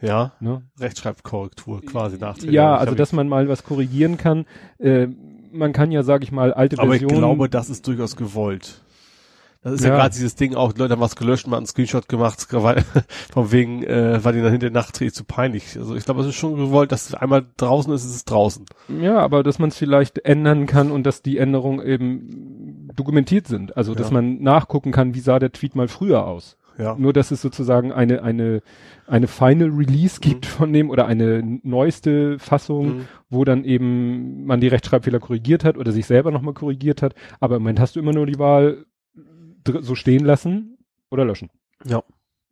ja, 0.00 0.32
Ne? 0.40 0.62
Rechtschreibkorrektur 0.78 1.82
quasi 1.84 2.18
nachträglich. 2.18 2.54
Ja, 2.54 2.74
Ich 2.74 2.80
also 2.80 2.94
dass 2.94 3.12
man 3.12 3.28
mal 3.28 3.48
was 3.48 3.64
korrigieren 3.64 4.16
kann. 4.16 4.44
Äh, 4.78 5.08
man 5.52 5.72
kann 5.72 5.92
ja, 5.92 6.02
sag 6.02 6.22
ich 6.24 6.32
mal, 6.32 6.52
alte 6.52 6.78
Aber 6.78 6.94
ich 6.94 7.00
Versionen. 7.00 7.20
glaube, 7.20 7.48
das 7.48 7.70
ist 7.70 7.86
durchaus 7.86 8.16
gewollt. 8.16 8.80
Das 9.62 9.72
ist 9.74 9.82
ja, 9.84 9.90
Ja. 9.90 9.96
gerade 9.96 10.12
dieses 10.14 10.34
Ding 10.34 10.56
auch, 10.56 10.74
die 10.74 10.80
Leute 10.80 10.92
haben 10.92 11.00
was 11.00 11.16
gelöscht, 11.16 11.46
mal 11.46 11.56
einen 11.56 11.64
Screenshot 11.64 12.06
gemacht, 12.08 12.46
weil, 12.52 12.84
von 13.32 13.50
wegen, 13.50 13.82
äh, 13.82 14.22
war 14.22 14.32
denen 14.32 14.42
dann 14.44 14.52
hinter 14.52 14.68
nachträglich 14.68 15.14
zu 15.14 15.24
peinlich. 15.24 15.78
Also 15.78 15.94
ich 15.94 16.04
glaube, 16.04 16.20
es 16.20 16.26
ist 16.26 16.34
schon 16.34 16.56
gewollt, 16.56 16.92
dass 16.92 17.08
es 17.08 17.14
einmal 17.14 17.46
draußen 17.56 17.90
ist, 17.94 18.04
ist 18.04 18.14
es 18.14 18.24
draußen. 18.26 18.66
ja, 19.00 19.18
aber 19.20 19.42
dass 19.42 19.58
man 19.58 19.70
es 19.70 19.78
vielleicht 19.78 20.18
ändern 20.26 20.66
kann 20.66 20.90
und 20.90 21.04
dass 21.04 21.22
die 21.22 21.38
Änderungen 21.38 21.80
eben 21.86 22.90
dokumentiert 22.94 23.46
sind. 23.46 23.74
Also 23.76 23.94
dass 23.94 24.08
Ja. 24.08 24.14
man 24.14 24.42
nachgucken 24.42 24.92
kann, 24.92 25.14
wie 25.14 25.20
sah 25.20 25.38
der 25.38 25.52
Tweet 25.52 25.76
mal 25.76 25.88
früher 25.88 26.26
aus. 26.26 26.58
Ja. 26.78 26.96
Nur, 26.98 27.12
dass 27.12 27.30
es 27.30 27.40
sozusagen 27.40 27.92
eine, 27.92 28.22
eine, 28.22 28.60
eine 29.06 29.26
Final 29.28 29.68
Release 29.70 30.20
gibt 30.20 30.44
von 30.46 30.72
dem 30.72 30.90
oder 30.90 31.06
eine 31.06 31.60
neueste 31.62 32.38
Fassung, 32.38 32.86
Mhm. 32.98 33.08
wo 33.30 33.44
dann 33.44 33.64
eben 33.64 34.44
man 34.44 34.60
die 34.60 34.68
Rechtschreibfehler 34.68 35.20
korrigiert 35.20 35.64
hat 35.64 35.76
oder 35.76 35.92
sich 35.92 36.06
selber 36.06 36.30
nochmal 36.30 36.54
korrigiert 36.54 37.00
hat. 37.02 37.14
Aber 37.40 37.56
im 37.56 37.62
Moment 37.62 37.80
hast 37.80 37.94
du 37.96 38.00
immer 38.00 38.12
nur 38.12 38.26
die 38.26 38.38
Wahl, 38.38 38.86
so 39.80 39.94
stehen 39.94 40.24
lassen 40.24 40.78
oder 41.10 41.24
löschen. 41.24 41.50
Ja. 41.84 42.02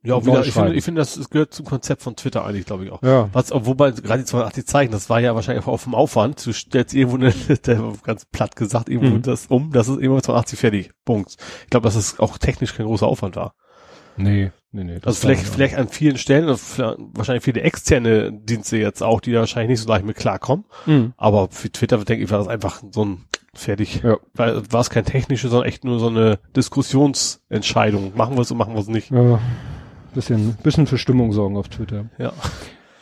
Ja, 0.04 0.14
auch 0.16 0.26
wieder, 0.26 0.44
ich 0.44 0.52
finde, 0.52 0.74
ich 0.74 0.84
finde, 0.84 1.00
das, 1.00 1.14
das 1.14 1.30
gehört 1.30 1.54
zum 1.54 1.64
Konzept 1.64 2.02
von 2.02 2.16
Twitter 2.16 2.44
eigentlich, 2.44 2.66
glaube 2.66 2.84
ich 2.84 2.90
auch. 2.90 3.02
Ja. 3.04 3.28
Was, 3.32 3.52
wobei, 3.52 3.92
gerade 3.92 4.18
die 4.22 4.24
280 4.24 4.66
Zeichen, 4.66 4.90
das 4.90 5.08
war 5.08 5.20
ja 5.20 5.36
wahrscheinlich 5.36 5.64
auch 5.68 5.76
vom 5.76 5.94
Aufwand. 5.94 6.44
Du 6.44 6.52
stellst 6.52 6.92
irgendwo 6.92 7.18
eine, 7.18 7.30
der, 7.66 7.92
ganz 8.02 8.24
platt 8.24 8.56
gesagt, 8.56 8.88
irgendwo 8.88 9.14
Mhm. 9.16 9.22
das 9.22 9.46
um, 9.46 9.70
das 9.70 9.88
ist 9.88 10.00
immer 10.00 10.20
280 10.20 10.58
fertig. 10.58 10.90
Punkt. 11.04 11.36
Ich 11.64 11.70
glaube, 11.70 11.84
dass 11.84 11.94
es 11.94 12.18
auch 12.18 12.36
technisch 12.38 12.74
kein 12.74 12.86
großer 12.86 13.06
Aufwand 13.06 13.36
war. 13.36 13.54
Nee, 14.16 14.50
nee, 14.72 14.84
nee. 14.84 14.98
Also 15.02 15.20
vielleicht, 15.20 15.46
vielleicht 15.46 15.76
an 15.76 15.88
vielen 15.88 16.18
Stellen, 16.18 16.46
wahrscheinlich 16.46 17.44
viele 17.44 17.62
externe 17.62 18.32
Dienste 18.32 18.76
jetzt 18.76 19.02
auch, 19.02 19.20
die 19.20 19.32
da 19.32 19.40
wahrscheinlich 19.40 19.70
nicht 19.70 19.80
so 19.80 19.88
leicht 19.88 20.04
mit 20.04 20.16
klarkommen. 20.16 20.64
Mhm. 20.86 21.14
Aber 21.16 21.48
für 21.50 21.70
Twitter, 21.70 21.98
denke 21.98 22.24
ich, 22.24 22.30
war 22.30 22.38
das 22.38 22.48
einfach 22.48 22.82
so 22.90 23.04
ein 23.04 23.24
fertig. 23.54 24.02
Ja. 24.02 24.16
Weil 24.34 24.62
war 24.72 24.80
es 24.80 24.90
kein 24.90 25.04
technische, 25.04 25.48
sondern 25.48 25.68
echt 25.68 25.84
nur 25.84 25.98
so 25.98 26.08
eine 26.08 26.38
Diskussionsentscheidung. 26.56 28.12
Machen 28.16 28.36
wir 28.36 28.42
es 28.42 28.50
und 28.50 28.58
machen 28.58 28.74
wir 28.74 28.80
es 28.80 28.88
nicht. 28.88 29.10
Ja, 29.10 29.40
bisschen, 30.14 30.56
bisschen 30.62 30.86
für 30.86 30.98
Stimmung 30.98 31.32
sorgen 31.32 31.56
auf 31.56 31.68
Twitter. 31.68 32.06
Ja. 32.18 32.32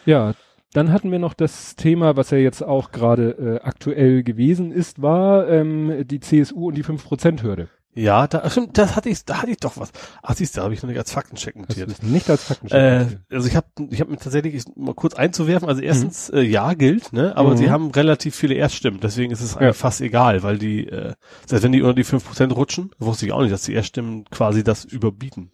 Ja, 0.07 0.35
dann 0.73 0.93
hatten 0.93 1.11
wir 1.11 1.19
noch 1.19 1.35
das 1.35 1.77
Thema, 1.77 2.17
was 2.17 2.31
ja 2.31 2.39
jetzt 2.39 2.63
auch 2.63 2.93
gerade 2.93 3.61
äh, 3.63 3.67
aktuell 3.67 4.23
gewesen 4.23 4.71
ist, 4.73 5.03
war 5.03 5.49
ähm, 5.49 6.05
die 6.07 6.21
CSU 6.21 6.69
und 6.69 6.77
die 6.77 6.85
5%-Hürde. 6.85 7.69
Ja, 7.93 8.29
da, 8.29 8.49
stimmt, 8.49 8.79
das 8.79 8.95
hatte 8.95 9.09
ich, 9.09 9.25
da 9.25 9.39
hatte 9.43 9.51
ich 9.51 9.57
doch 9.57 9.77
was. 9.77 9.91
Ach, 10.23 10.35
siehst 10.37 10.57
du, 10.57 10.63
habe 10.63 10.73
ich 10.73 10.81
noch 10.83 10.89
nicht 10.89 10.99
als 10.99 11.11
Faktencheck 11.13 11.57
notiert. 11.57 12.03
Nicht 12.05 12.31
als 12.31 12.45
Faktencheck. 12.45 12.79
Äh, 12.79 13.35
also 13.35 13.49
ich 13.49 13.57
habe 13.57 13.67
ich 13.91 14.01
hab 14.01 14.09
mir 14.09 14.17
tatsächlich 14.17 14.55
ich, 14.55 14.65
mal 14.77 14.95
kurz 14.95 15.15
einzuwerfen, 15.15 15.69
also 15.69 15.83
erstens, 15.83 16.31
äh, 16.31 16.41
ja, 16.41 16.75
gilt, 16.75 17.13
ne? 17.13 17.37
Aber 17.37 17.51
Mhm. 17.51 17.57
sie 17.57 17.71
haben 17.71 17.91
relativ 17.91 18.37
viele 18.37 18.55
Erststimmen, 18.55 19.01
deswegen 19.01 19.33
ist 19.33 19.41
es 19.41 19.57
Ja. 19.61 19.73
fast 19.73 20.01
egal, 20.03 20.45
weil 20.45 20.59
die, 20.59 20.87
äh, 20.87 21.15
selbst 21.47 21.65
wenn 21.65 21.73
die 21.73 21.83
unter 21.83 21.95
die 21.95 22.05
5% 22.05 22.55
rutschen, 22.55 22.93
wusste 23.01 23.27
ich 23.27 23.33
auch 23.33 23.41
nicht, 23.43 23.53
dass 23.53 23.63
die 23.63 23.75
Erststimmen 23.75 24.25
quasi 24.31 24.63
das 24.63 24.85
überbieten. 24.85 25.51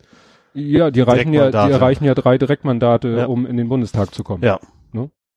ja, 0.53 0.91
die 0.91 1.01
erreichen 1.01 1.33
ja, 1.33 1.51
die 1.51 1.73
erreichen 1.73 2.05
ja 2.05 2.15
drei 2.15 2.37
Direktmandate, 2.39 3.09
Ja. 3.09 3.27
um 3.27 3.47
in 3.47 3.57
den 3.57 3.69
Bundestag 3.71 4.15
zu 4.15 4.23
kommen. 4.25 4.43
Ja. 4.43 4.59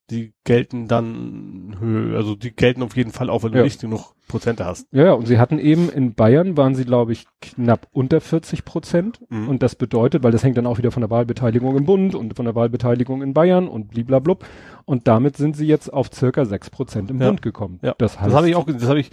Die 0.10 0.34
gelten 0.44 0.88
dann 0.88 2.14
also 2.16 2.36
die 2.36 2.52
gelten 2.56 2.82
auf 2.84 2.96
jeden 2.96 3.12
Fall 3.12 3.30
auch, 3.30 3.44
wenn 3.44 3.52
du 3.52 3.60
Ja. 3.60 3.64
nicht 3.64 3.82
genug 3.82 4.14
Prozente 4.28 4.66
hast. 4.66 4.88
Ja, 4.92 5.06
ja, 5.06 5.14
und 5.14 5.28
sie 5.28 5.40
hatten 5.40 5.58
eben 5.60 5.90
in 5.90 6.14
Bayern 6.14 6.56
waren 6.56 6.76
sie, 6.76 6.86
glaube 6.86 7.12
ich, 7.14 7.26
knapp 7.42 7.88
unter 7.92 8.22
40 8.22 8.64
Prozent. 8.64 9.20
Mhm. 9.30 9.50
Und 9.50 9.64
das 9.64 9.76
bedeutet, 9.76 10.22
weil 10.24 10.32
das 10.32 10.44
hängt 10.44 10.58
dann 10.58 10.68
auch 10.68 10.78
wieder 10.78 10.92
von 10.92 11.02
der 11.02 11.10
Wahlbeteiligung 11.10 11.76
im 11.76 11.86
Bund 11.86 12.14
und 12.16 12.36
von 12.36 12.46
der 12.46 12.54
Wahlbeteiligung 12.56 13.22
in 13.24 13.34
Bayern 13.34 13.68
und 13.68 13.90
bliblablub. 13.90 14.46
Und 14.86 15.08
damit 15.08 15.38
sind 15.38 15.56
sie 15.56 15.66
jetzt 15.66 15.92
auf 15.92 16.10
circa 16.14 16.46
6 16.46 16.70
Prozent 16.70 17.10
im 17.10 17.20
Ja. 17.20 17.28
Bund 17.30 17.42
gekommen. 17.42 17.80
Ja, 17.82 17.96
das 17.98 18.20
heißt, 18.20 18.28
Das 18.28 18.36
habe 18.36 18.50
ich 18.50 18.56
auch, 18.56 18.66
das 18.66 18.88
habe 18.88 19.00
ich 19.00 19.10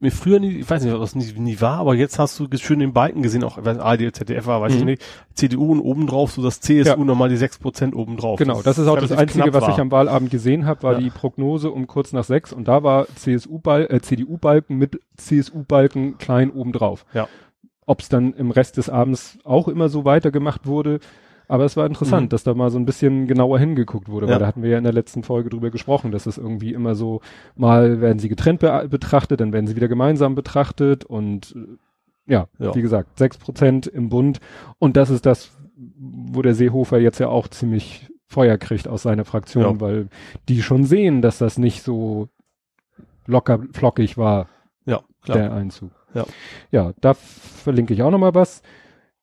mir 0.00 0.12
früher 0.12 0.38
nie, 0.38 0.58
ich 0.60 0.70
weiß 0.70 0.84
nicht, 0.84 0.96
was 0.98 1.14
nie, 1.16 1.24
nie 1.38 1.60
war, 1.60 1.78
aber 1.78 1.94
jetzt 1.94 2.18
hast 2.18 2.38
du 2.38 2.46
schön 2.56 2.78
den 2.78 2.92
Balken 2.92 3.22
gesehen, 3.22 3.42
auch 3.42 3.58
wenn 3.64 3.80
ARD, 3.80 4.14
ZDF 4.14 4.46
war, 4.46 4.60
weiß 4.60 4.74
ich 4.74 4.80
Mhm. 4.80 4.86
nicht, 4.86 5.04
CDU 5.34 5.72
und 5.72 5.80
obendrauf, 5.80 6.30
so 6.32 6.42
das 6.42 6.60
CSU 6.60 6.90
Ja. 6.90 6.96
nochmal 7.04 7.28
die 7.28 7.36
6% 7.36 7.94
obendrauf. 7.96 8.38
Genau, 8.38 8.62
das 8.62 8.78
ist 8.78 8.86
auch 8.86 8.98
das 8.98 9.10
Einzige, 9.12 9.52
was 9.52 9.62
war. 9.62 9.70
ich 9.70 9.80
am 9.80 9.90
Wahlabend 9.90 10.30
gesehen 10.30 10.66
habe, 10.66 10.82
war 10.84 10.92
Ja. 10.94 10.98
die 11.00 11.10
Prognose 11.10 11.70
um 11.70 11.86
kurz 11.88 12.12
nach 12.12 12.24
sechs 12.24 12.52
und 12.52 12.68
da 12.68 12.82
war 12.84 13.06
CSU-Bal 13.16 13.86
äh, 13.90 14.00
CDU-Balken 14.00 14.76
mit 14.76 15.00
CSU-Balken 15.16 16.18
klein 16.18 16.50
obendrauf. 16.50 17.04
Ja. 17.14 17.28
Ob 17.86 18.00
es 18.00 18.08
dann 18.08 18.34
im 18.34 18.50
Rest 18.50 18.76
des 18.76 18.88
Abends 18.90 19.38
auch 19.44 19.66
immer 19.68 19.88
so 19.88 20.04
weitergemacht 20.04 20.66
wurde, 20.66 21.00
aber 21.48 21.64
es 21.64 21.76
war 21.76 21.86
interessant, 21.86 22.24
Mhm. 22.24 22.28
dass 22.28 22.44
da 22.44 22.54
mal 22.54 22.70
so 22.70 22.78
ein 22.78 22.84
bisschen 22.84 23.26
genauer 23.26 23.58
hingeguckt 23.58 24.08
wurde, 24.08 24.26
Ja. 24.26 24.32
weil 24.34 24.38
da 24.38 24.46
hatten 24.46 24.62
wir 24.62 24.70
ja 24.70 24.78
in 24.78 24.84
der 24.84 24.92
letzten 24.92 25.22
Folge 25.22 25.50
drüber 25.50 25.70
gesprochen, 25.70 26.12
dass 26.12 26.26
es 26.26 26.38
irgendwie 26.38 26.72
immer 26.72 26.94
so, 26.94 27.20
mal 27.56 28.00
werden 28.00 28.18
sie 28.18 28.28
getrennt 28.28 28.60
be 28.60 28.86
betrachtet, 28.88 29.40
dann 29.40 29.52
werden 29.52 29.66
sie 29.66 29.74
wieder 29.76 29.88
gemeinsam 29.88 30.34
betrachtet 30.34 31.04
und 31.04 31.54
äh, 31.56 32.32
ja, 32.32 32.46
Ja. 32.58 32.74
wie 32.74 32.82
gesagt, 32.82 33.18
sechs 33.18 33.38
Prozent 33.38 33.86
im 33.86 34.08
Bund 34.10 34.38
und 34.78 34.96
das 34.96 35.10
ist 35.10 35.26
das, 35.26 35.50
wo 35.98 36.42
der 36.42 36.54
Seehofer 36.54 36.98
jetzt 36.98 37.18
ja 37.18 37.28
auch 37.28 37.48
ziemlich 37.48 38.08
Feuer 38.26 38.58
kriegt 38.58 38.86
aus 38.86 39.02
seiner 39.04 39.24
Fraktion, 39.24 39.62
Ja. 39.64 39.80
weil 39.80 40.08
die 40.50 40.62
schon 40.62 40.84
sehen, 40.84 41.22
dass 41.22 41.38
das 41.38 41.56
nicht 41.56 41.82
so 41.82 42.28
locker 43.26 43.60
flockig 43.72 44.18
war, 44.18 44.48
Ja, 44.84 45.00
klar. 45.22 45.38
der 45.38 45.52
Einzug. 45.54 45.90
Ja. 46.14 46.24
Ja, 46.70 46.92
da 47.00 47.14
verlinke 47.14 47.94
ich 47.94 48.02
auch 48.02 48.10
noch 48.10 48.18
mal 48.18 48.34
was. 48.34 48.62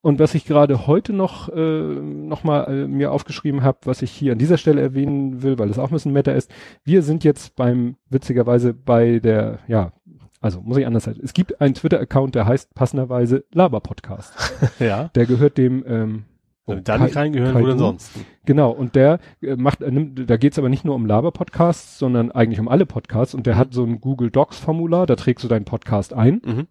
Und 0.05 0.19
was 0.19 0.35
ich 0.35 0.45
gerade 0.45 0.85
heute 0.85 1.13
noch, 1.13 1.49
äh, 1.49 1.81
noch 1.81 2.43
mal 2.43 2.65
äh, 2.65 2.87
mir 2.87 3.11
aufgeschrieben 3.11 3.63
habe, 3.63 3.79
was 3.85 4.03
ich 4.03 4.11
hier 4.11 4.33
an 4.33 4.37
dieser 4.37 4.57
Stelle 4.57 4.79
erwähnen 4.79 5.41
will, 5.41 5.57
weil 5.57 5.67
es 5.71 5.79
auch 5.79 5.87
ein 5.89 5.93
bisschen 5.93 6.13
Meta 6.13 6.31
ist. 6.31 6.51
Wir 6.83 7.01
sind 7.01 7.23
jetzt 7.23 7.55
beim, 7.55 7.95
witzigerweise 8.11 8.75
bei 8.75 9.17
der, 9.17 9.57
ja, 9.67 9.93
also 10.41 10.61
muss 10.61 10.77
ich 10.77 10.85
anders 10.85 11.05
sagen. 11.05 11.19
Es 11.23 11.33
gibt 11.33 11.59
einen 11.59 11.73
Twitter-Account, 11.73 12.35
der 12.35 12.45
heißt 12.45 12.75
passenderweise 12.75 13.45
Laber-Podcast. 13.51 14.33
ja. 14.79 15.09
Der 15.15 15.25
gehört 15.25 15.57
dem, 15.57 15.83
ähm, 15.87 16.25
Wenn 16.67 16.83
da 16.83 16.99
nicht 16.99 17.13
Kai- 17.15 17.21
reingehören, 17.21 17.53
Kai 17.55 17.63
wo 17.63 17.65
denn 17.65 17.79
sonst? 17.79 18.11
Genau, 18.45 18.69
und 18.69 18.93
der 18.93 19.17
äh, 19.41 19.55
macht, 19.55 19.81
er 19.81 19.89
nimmt, 19.89 20.29
da 20.29 20.37
geht's 20.37 20.59
aber 20.59 20.69
nicht 20.69 20.85
nur 20.85 20.93
um 20.93 21.07
Laber-Podcasts, 21.07 21.97
sondern 21.97 22.31
eigentlich 22.31 22.59
um 22.59 22.67
alle 22.67 22.85
Podcasts. 22.85 23.33
Und 23.33 23.47
der 23.47 23.55
Mhm. 23.55 23.57
hat 23.59 23.73
so 23.73 23.83
ein 23.83 24.01
Google 24.01 24.29
Docs-Formular, 24.29 25.07
da 25.07 25.15
trägst 25.15 25.43
du 25.43 25.47
deinen 25.47 25.65
Podcast 25.65 26.13
ein 26.13 26.43
Mhm. 26.45 26.67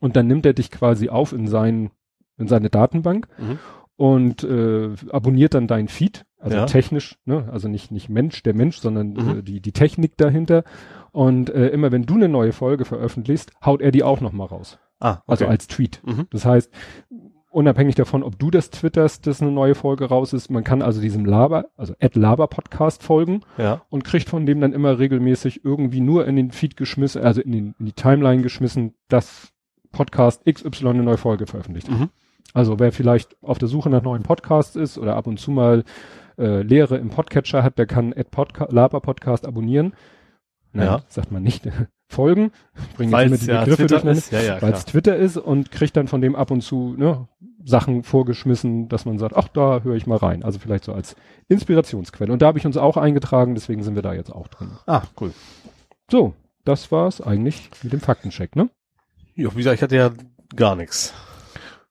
und 0.00 0.16
dann 0.16 0.26
nimmt 0.26 0.44
er 0.44 0.54
dich 0.54 0.72
quasi 0.72 1.08
auf 1.08 1.32
in 1.32 1.46
sein, 1.46 1.90
in 2.38 2.48
seine 2.48 2.70
Datenbank 2.70 3.28
Mhm. 3.38 3.58
und 3.96 4.44
äh, 4.44 4.90
abonniert 5.10 5.54
dann 5.54 5.66
dein 5.66 5.88
Feed, 5.88 6.24
also 6.38 6.56
Ja. 6.56 6.66
technisch, 6.66 7.18
ne, 7.24 7.48
also 7.52 7.68
nicht 7.68 7.90
nicht 7.90 8.08
Mensch, 8.08 8.42
der 8.42 8.54
Mensch, 8.54 8.78
sondern 8.78 9.12
Mhm. 9.12 9.38
äh, 9.38 9.42
die 9.42 9.60
die 9.60 9.72
Technik 9.72 10.16
dahinter. 10.16 10.64
Und 11.12 11.50
äh, 11.50 11.68
immer 11.68 11.90
wenn 11.92 12.04
du 12.06 12.14
eine 12.14 12.28
neue 12.28 12.52
Folge 12.52 12.84
veröffentlichst, 12.84 13.50
haut 13.64 13.80
er 13.82 13.90
die 13.90 14.02
auch 14.04 14.20
noch 14.20 14.32
mal 14.32 14.44
raus, 14.44 14.78
Ah, 15.00 15.14
okay. 15.14 15.22
also 15.26 15.46
als 15.46 15.66
Tweet. 15.66 16.00
mhm. 16.04 16.26
Das 16.30 16.44
heißt, 16.44 16.70
unabhängig 17.50 17.94
davon, 17.94 18.22
ob 18.22 18.38
du 18.38 18.50
das 18.50 18.70
twitterst, 18.70 19.26
dass 19.26 19.40
eine 19.40 19.50
neue 19.50 19.74
Folge 19.74 20.04
raus 20.04 20.32
ist, 20.32 20.50
man 20.50 20.64
kann 20.64 20.82
also 20.82 21.00
diesem 21.00 21.24
Laber, 21.24 21.66
also 21.76 21.94
Ad 22.00 22.16
Laber 22.18 22.46
Podcast 22.46 23.02
folgen 23.02 23.40
Ja. 23.56 23.82
und 23.88 24.04
kriegt 24.04 24.28
von 24.28 24.44
dem 24.46 24.60
dann 24.60 24.74
immer 24.74 24.98
regelmäßig 24.98 25.64
irgendwie 25.64 26.00
nur 26.00 26.26
in 26.26 26.36
den 26.36 26.50
Feed 26.50 26.76
geschmissen, 26.76 27.22
also 27.22 27.40
in, 27.40 27.52
den, 27.52 27.74
in 27.78 27.86
die 27.86 27.92
Timeline 27.94 28.42
geschmissen, 28.42 28.94
dass 29.08 29.50
Podcast 29.92 30.44
XY 30.44 30.88
eine 30.90 31.02
neue 31.02 31.16
Folge 31.16 31.46
veröffentlicht. 31.46 31.90
Mhm. 31.90 32.10
Also 32.54 32.78
wer 32.78 32.92
vielleicht 32.92 33.36
auf 33.42 33.58
der 33.58 33.68
Suche 33.68 33.90
nach 33.90 34.02
neuen 34.02 34.22
Podcasts 34.22 34.76
ist 34.76 34.98
oder 34.98 35.16
ab 35.16 35.26
und 35.26 35.38
zu 35.38 35.50
mal 35.50 35.84
äh, 36.38 36.62
Lehre 36.62 36.96
im 36.96 37.10
Podcatcher 37.10 37.62
hat, 37.62 37.78
der 37.78 37.86
kann 37.86 38.14
Podca 38.30 38.66
Laber 38.70 39.00
Podcast 39.00 39.46
abonnieren. 39.46 39.92
Nein, 40.72 40.86
Ja. 40.86 41.02
sagt 41.08 41.30
man 41.32 41.42
nicht. 41.42 41.68
Folgen. 42.10 42.52
Bringen 42.96 43.12
jetzt 43.12 43.26
immer 43.26 43.36
die 43.36 43.46
ja 43.46 43.60
Begriffe 43.64 43.86
Twitter 43.86 44.10
ist. 44.10 44.32
Ja, 44.32 44.40
ja, 44.40 44.62
weil 44.62 44.72
es 44.72 44.86
Twitter 44.86 45.16
ist 45.16 45.36
und 45.36 45.70
kriegt 45.70 45.94
dann 45.94 46.08
von 46.08 46.22
dem 46.22 46.34
ab 46.36 46.50
und 46.50 46.62
zu 46.62 46.94
ne, 46.96 47.28
Sachen 47.64 48.02
vorgeschmissen, 48.02 48.88
dass 48.88 49.04
man 49.04 49.18
sagt, 49.18 49.36
ach, 49.36 49.48
da 49.48 49.82
höre 49.82 49.94
ich 49.96 50.06
mal 50.06 50.16
rein. 50.16 50.42
Also 50.42 50.58
vielleicht 50.58 50.84
so 50.84 50.94
als 50.94 51.16
Inspirationsquelle. 51.48 52.32
Und 52.32 52.40
da 52.40 52.46
habe 52.46 52.58
ich 52.58 52.64
uns 52.64 52.78
auch 52.78 52.96
eingetragen, 52.96 53.54
deswegen 53.54 53.82
sind 53.82 53.94
wir 53.94 54.00
da 54.02 54.14
jetzt 54.14 54.32
auch 54.32 54.48
drin. 54.48 54.70
Ah, 54.86 55.02
cool. 55.20 55.32
So, 56.10 56.32
das 56.64 56.90
war's 56.90 57.20
eigentlich 57.20 57.68
mit 57.82 57.92
dem 57.92 58.00
Faktencheck, 58.00 58.56
ne? 58.56 58.70
Ja, 59.34 59.52
wie 59.52 59.58
gesagt, 59.58 59.76
ich 59.76 59.82
hatte 59.82 59.96
ja 59.96 60.10
gar 60.56 60.76
nichts. 60.76 61.12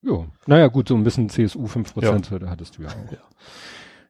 Ja, 0.04 0.26
naja, 0.46 0.68
gut, 0.68 0.88
so 0.88 0.96
ein 0.96 1.04
bisschen 1.04 1.30
CSU 1.30 1.66
5% 1.66 2.30
Hürde 2.32 2.50
hattest 2.50 2.78
du 2.78 2.84
ja 2.84 2.90
auch. 2.90 3.18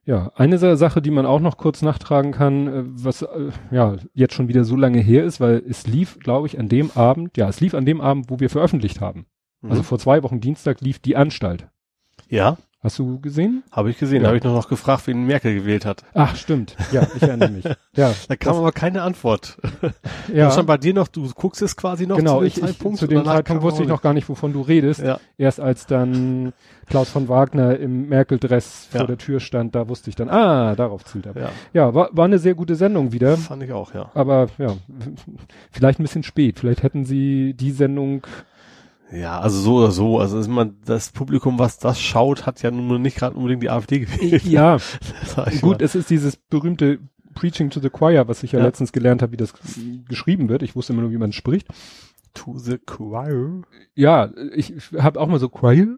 Ja. 0.06 0.32
eine 0.36 0.58
Sa- 0.58 0.76
Sache, 0.78 1.02
die 1.02 1.12
man 1.12 1.26
auch 1.26 1.40
noch 1.40 1.58
kurz 1.58 1.82
nachtragen 1.82 2.32
kann, 2.32 2.68
äh, 2.68 2.84
was 2.86 3.22
äh, 3.24 3.50
ja 3.72 3.96
jetzt 4.14 4.34
schon 4.34 4.48
wieder 4.48 4.64
so 4.64 4.76
lange 4.76 5.00
her 5.00 5.24
ist, 5.24 5.40
weil 5.40 5.62
es 5.68 5.86
lief, 5.88 6.20
glaube 6.20 6.48
ich, 6.48 6.60
an 6.60 6.70
dem 6.70 6.92
Abend, 6.96 7.36
ja, 7.38 7.50
es 7.50 7.60
lief 7.60 7.74
an 7.74 7.86
dem 7.86 8.00
Abend, 8.02 8.30
wo 8.30 8.40
wir 8.40 8.50
veröffentlicht 8.50 9.02
haben. 9.02 9.26
Mhm. 9.62 9.72
Also 9.72 9.84
vor 9.84 10.00
zwei 10.00 10.24
Wochen 10.24 10.40
Dienstag 10.40 10.82
lief 10.82 11.00
die 11.00 11.16
Anstalt. 11.18 11.68
ja, 12.30 12.58
Hast 12.80 13.00
du 13.00 13.20
gesehen? 13.20 13.64
habe 13.72 13.90
ich 13.90 13.98
gesehen. 13.98 14.18
Ja. 14.18 14.22
Da 14.24 14.28
habe 14.28 14.38
ich 14.38 14.44
noch, 14.44 14.54
noch 14.54 14.70
gefragt, 14.70 15.08
wen 15.08 15.26
Merkel 15.26 15.56
gewählt 15.56 15.84
hat. 15.84 16.04
Ach, 16.14 16.36
stimmt. 16.36 16.76
Ja, 16.92 17.08
ich 17.16 17.24
erinnere 17.24 17.50
mich. 17.50 17.66
Ja, 17.98 18.14
Da 18.28 18.36
kam 18.36 18.56
aber 18.58 18.72
keine 18.72 19.02
Antwort. 19.02 19.58
ja 20.32 20.46
Das 20.46 20.54
stand 20.54 20.68
bei 20.68 20.78
dir 20.78 20.94
noch, 20.94 21.08
du 21.08 21.28
guckst 21.34 21.64
es 21.64 21.76
quasi 21.76 22.06
noch 22.06 22.18
genau. 22.18 22.36
zu 22.36 22.40
dem 22.42 22.48
Ich, 22.48 22.62
Zeitpunkt. 22.62 23.00
zu 23.00 23.08
dem 23.08 23.26
Zeitpunkt 23.26 23.64
wusste 23.64 23.82
ich 23.82 23.90
noch 23.90 24.04
gar 24.04 24.14
nicht, 24.14 24.30
wovon 24.30 24.54
du 24.54 24.62
redest. 24.62 25.02
Ja, 25.02 25.20
Erst 25.40 25.60
als 25.60 25.88
dann 25.88 26.54
Klaus 26.86 27.10
von 27.10 27.28
Wagner 27.28 27.76
im 27.80 28.08
Merkel-Dress 28.10 28.90
Ja. 28.94 29.00
vor 29.00 29.08
der 29.08 29.18
Tür 29.18 29.40
stand, 29.40 29.74
da 29.74 29.90
wusste 29.90 30.12
ich 30.12 30.16
dann, 30.16 30.30
ah, 30.30 30.76
darauf 30.76 31.04
zielt 31.06 31.26
er. 31.26 31.36
ja, 31.36 31.50
Ja, 31.74 31.96
war, 31.96 32.10
war 32.12 32.26
eine 32.26 32.38
sehr 32.38 32.54
gute 32.54 32.76
Sendung 32.76 33.12
wieder. 33.12 33.36
fand 33.38 33.64
ich 33.64 33.72
auch, 33.74 33.96
ja. 33.96 34.12
Aber 34.14 34.48
ja, 34.60 34.76
vielleicht 35.72 36.00
ein 36.00 36.04
bisschen 36.04 36.22
spät. 36.24 36.60
Vielleicht 36.60 36.84
hätten 36.84 37.04
sie 37.06 37.56
die 37.56 37.72
Sendung. 37.72 38.28
Ja, 39.12 39.40
also 39.40 39.60
so 39.60 39.76
oder 39.78 39.92
so. 39.92 40.20
Also 40.20 40.38
ist 40.40 40.48
man, 40.50 40.78
das 40.86 41.12
Publikum, 41.12 41.60
was 41.60 41.78
das 41.80 42.00
schaut, 42.02 42.46
hat 42.46 42.62
ja 42.62 42.72
nun 42.72 43.02
nicht 43.02 43.18
gerade 43.18 43.36
unbedingt 43.38 43.64
die 43.64 43.70
AfD 43.70 44.00
gewählt. 44.00 44.44
Ja, 44.44 44.78
gut, 45.62 45.80
mal. 45.80 45.86
es 45.86 45.96
ist 45.96 46.10
dieses 46.10 46.36
berühmte 46.36 47.00
Preaching 47.34 47.70
to 47.70 47.80
the 47.80 47.90
Choir, 47.90 48.28
was 48.28 48.44
ich 48.44 48.52
ja, 48.52 48.60
Ja. 48.60 48.66
letztens 48.66 48.92
gelernt 48.92 49.22
habe, 49.22 49.32
wie 49.32 49.38
das 49.38 49.54
geschrieben 50.10 50.50
wird. 50.50 50.64
Ich 50.64 50.76
wusste 50.76 50.94
immer 50.94 51.04
nur, 51.04 51.12
wie 51.12 51.18
man 51.18 51.32
spricht. 51.32 51.68
To 52.34 52.58
the 52.58 52.78
choir. 52.78 53.62
Ja, 53.96 54.30
ich 54.54 54.74
habe 54.98 55.20
auch 55.20 55.28
mal 55.28 55.40
so 55.40 55.50
Choir, 55.50 55.98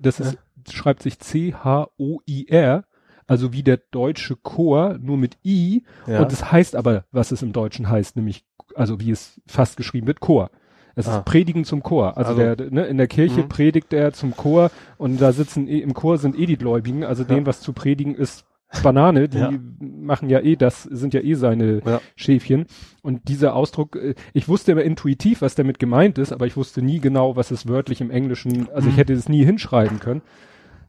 das 0.00 0.18
ist, 0.20 0.36
schreibt 0.70 1.02
sich 1.02 1.18
C-H-O-I-R, 1.18 2.84
also 3.26 3.52
wie 3.52 3.62
der 3.62 3.76
deutsche 3.90 4.36
Chor, 4.36 4.98
nur 5.00 5.16
mit 5.16 5.38
I. 5.44 5.84
Ja. 6.06 6.22
Und 6.22 6.32
es 6.32 6.50
heißt 6.50 6.74
aber, 6.76 7.04
was 7.12 7.30
es 7.32 7.42
im 7.42 7.52
Deutschen 7.52 7.88
heißt, 7.88 8.16
nämlich, 8.16 8.44
also 8.74 9.00
wie 9.00 9.10
es 9.10 9.40
fast 9.46 9.76
geschrieben 9.76 10.06
wird, 10.06 10.20
Chor. 10.20 10.50
Es 10.94 11.08
Ah. 11.08 11.18
ist 11.18 11.24
Predigen 11.24 11.64
zum 11.64 11.82
Chor. 11.82 12.16
Also, 12.16 12.32
Also- 12.32 12.54
der, 12.56 12.70
ne, 12.70 12.84
in 12.86 12.98
der 12.98 13.06
Kirche 13.08 13.42
Mhm. 13.42 13.48
predigt 13.48 13.92
er 13.92 14.12
zum 14.12 14.36
Chor 14.36 14.70
und 14.98 15.20
da 15.20 15.32
sitzen 15.32 15.68
eh, 15.68 15.78
im 15.78 15.94
Chor 15.94 16.18
sind 16.18 16.38
eh 16.38 16.46
die 16.46 16.56
Gläubigen, 16.56 17.04
also 17.04 17.22
Ja. 17.22 17.28
denen 17.28 17.46
was 17.46 17.60
zu 17.60 17.72
predigen 17.72 18.14
ist 18.14 18.44
Banane, 18.82 19.28
die 19.28 19.36
Ja. 19.38 19.50
machen 19.78 20.30
ja 20.30 20.40
eh 20.40 20.56
das, 20.56 20.84
sind 20.84 21.12
ja 21.12 21.20
eh 21.20 21.34
seine 21.34 21.82
Ja. 21.84 22.00
Schäfchen. 22.16 22.64
Und 23.02 23.28
dieser 23.28 23.54
Ausdruck, 23.54 23.96
äh, 23.96 24.14
ich 24.32 24.48
wusste 24.48 24.72
immer 24.72 24.82
intuitiv, 24.82 25.42
was 25.42 25.54
damit 25.54 25.78
gemeint 25.78 26.16
ist, 26.16 26.32
aber 26.32 26.46
ich 26.46 26.56
wusste 26.56 26.80
nie 26.80 26.98
genau, 26.98 27.36
was 27.36 27.50
es 27.50 27.68
wörtlich 27.68 28.00
im 28.00 28.10
Englischen, 28.10 28.70
also 28.70 28.88
ich 28.88 28.94
Mhm. 28.94 28.98
hätte 28.98 29.12
es 29.12 29.28
nie 29.28 29.44
hinschreiben 29.44 30.00
können. 30.00 30.22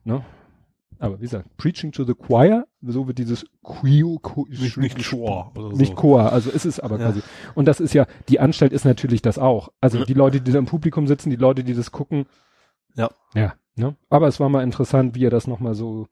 Ne? 0.04 0.22
Aber 0.98 1.18
wie 1.18 1.22
gesagt, 1.24 1.54
Preaching 1.56 1.92
to 1.92 2.04
the 2.04 2.14
Choir, 2.14 2.66
so 2.82 3.06
wird 3.06 3.18
dieses 3.18 3.44
Quio, 3.62 4.18
Qu- 4.22 4.48
Nicht, 4.48 4.76
nicht 4.76 5.10
Chor 5.10 5.52
oder 5.56 5.70
so. 5.70 5.76
nicht 5.76 5.96
Chor, 5.96 6.32
also 6.32 6.50
ist 6.50 6.64
es 6.64 6.80
aber 6.80 6.98
Ja. 6.98 7.06
quasi. 7.06 7.22
Und 7.54 7.66
das 7.66 7.80
ist 7.80 7.92
ja, 7.94 8.06
die 8.28 8.40
Anstalt 8.40 8.72
ist 8.72 8.84
natürlich 8.84 9.20
das 9.22 9.38
auch. 9.38 9.70
Also 9.80 10.04
die 10.04 10.14
Leute, 10.14 10.40
die 10.40 10.52
da 10.52 10.58
im 10.58 10.66
Publikum 10.66 11.06
sitzen, 11.06 11.30
die 11.30 11.36
Leute, 11.36 11.64
die 11.64 11.74
das 11.74 11.90
gucken. 11.92 12.26
Ja. 12.94 13.10
Ja, 13.34 13.54
ne? 13.74 13.96
Aber 14.08 14.28
es 14.28 14.38
war 14.38 14.48
mal 14.48 14.62
interessant, 14.62 15.14
wie 15.16 15.24
er 15.26 15.30
das 15.30 15.46
nochmal 15.48 15.74
so, 15.74 16.06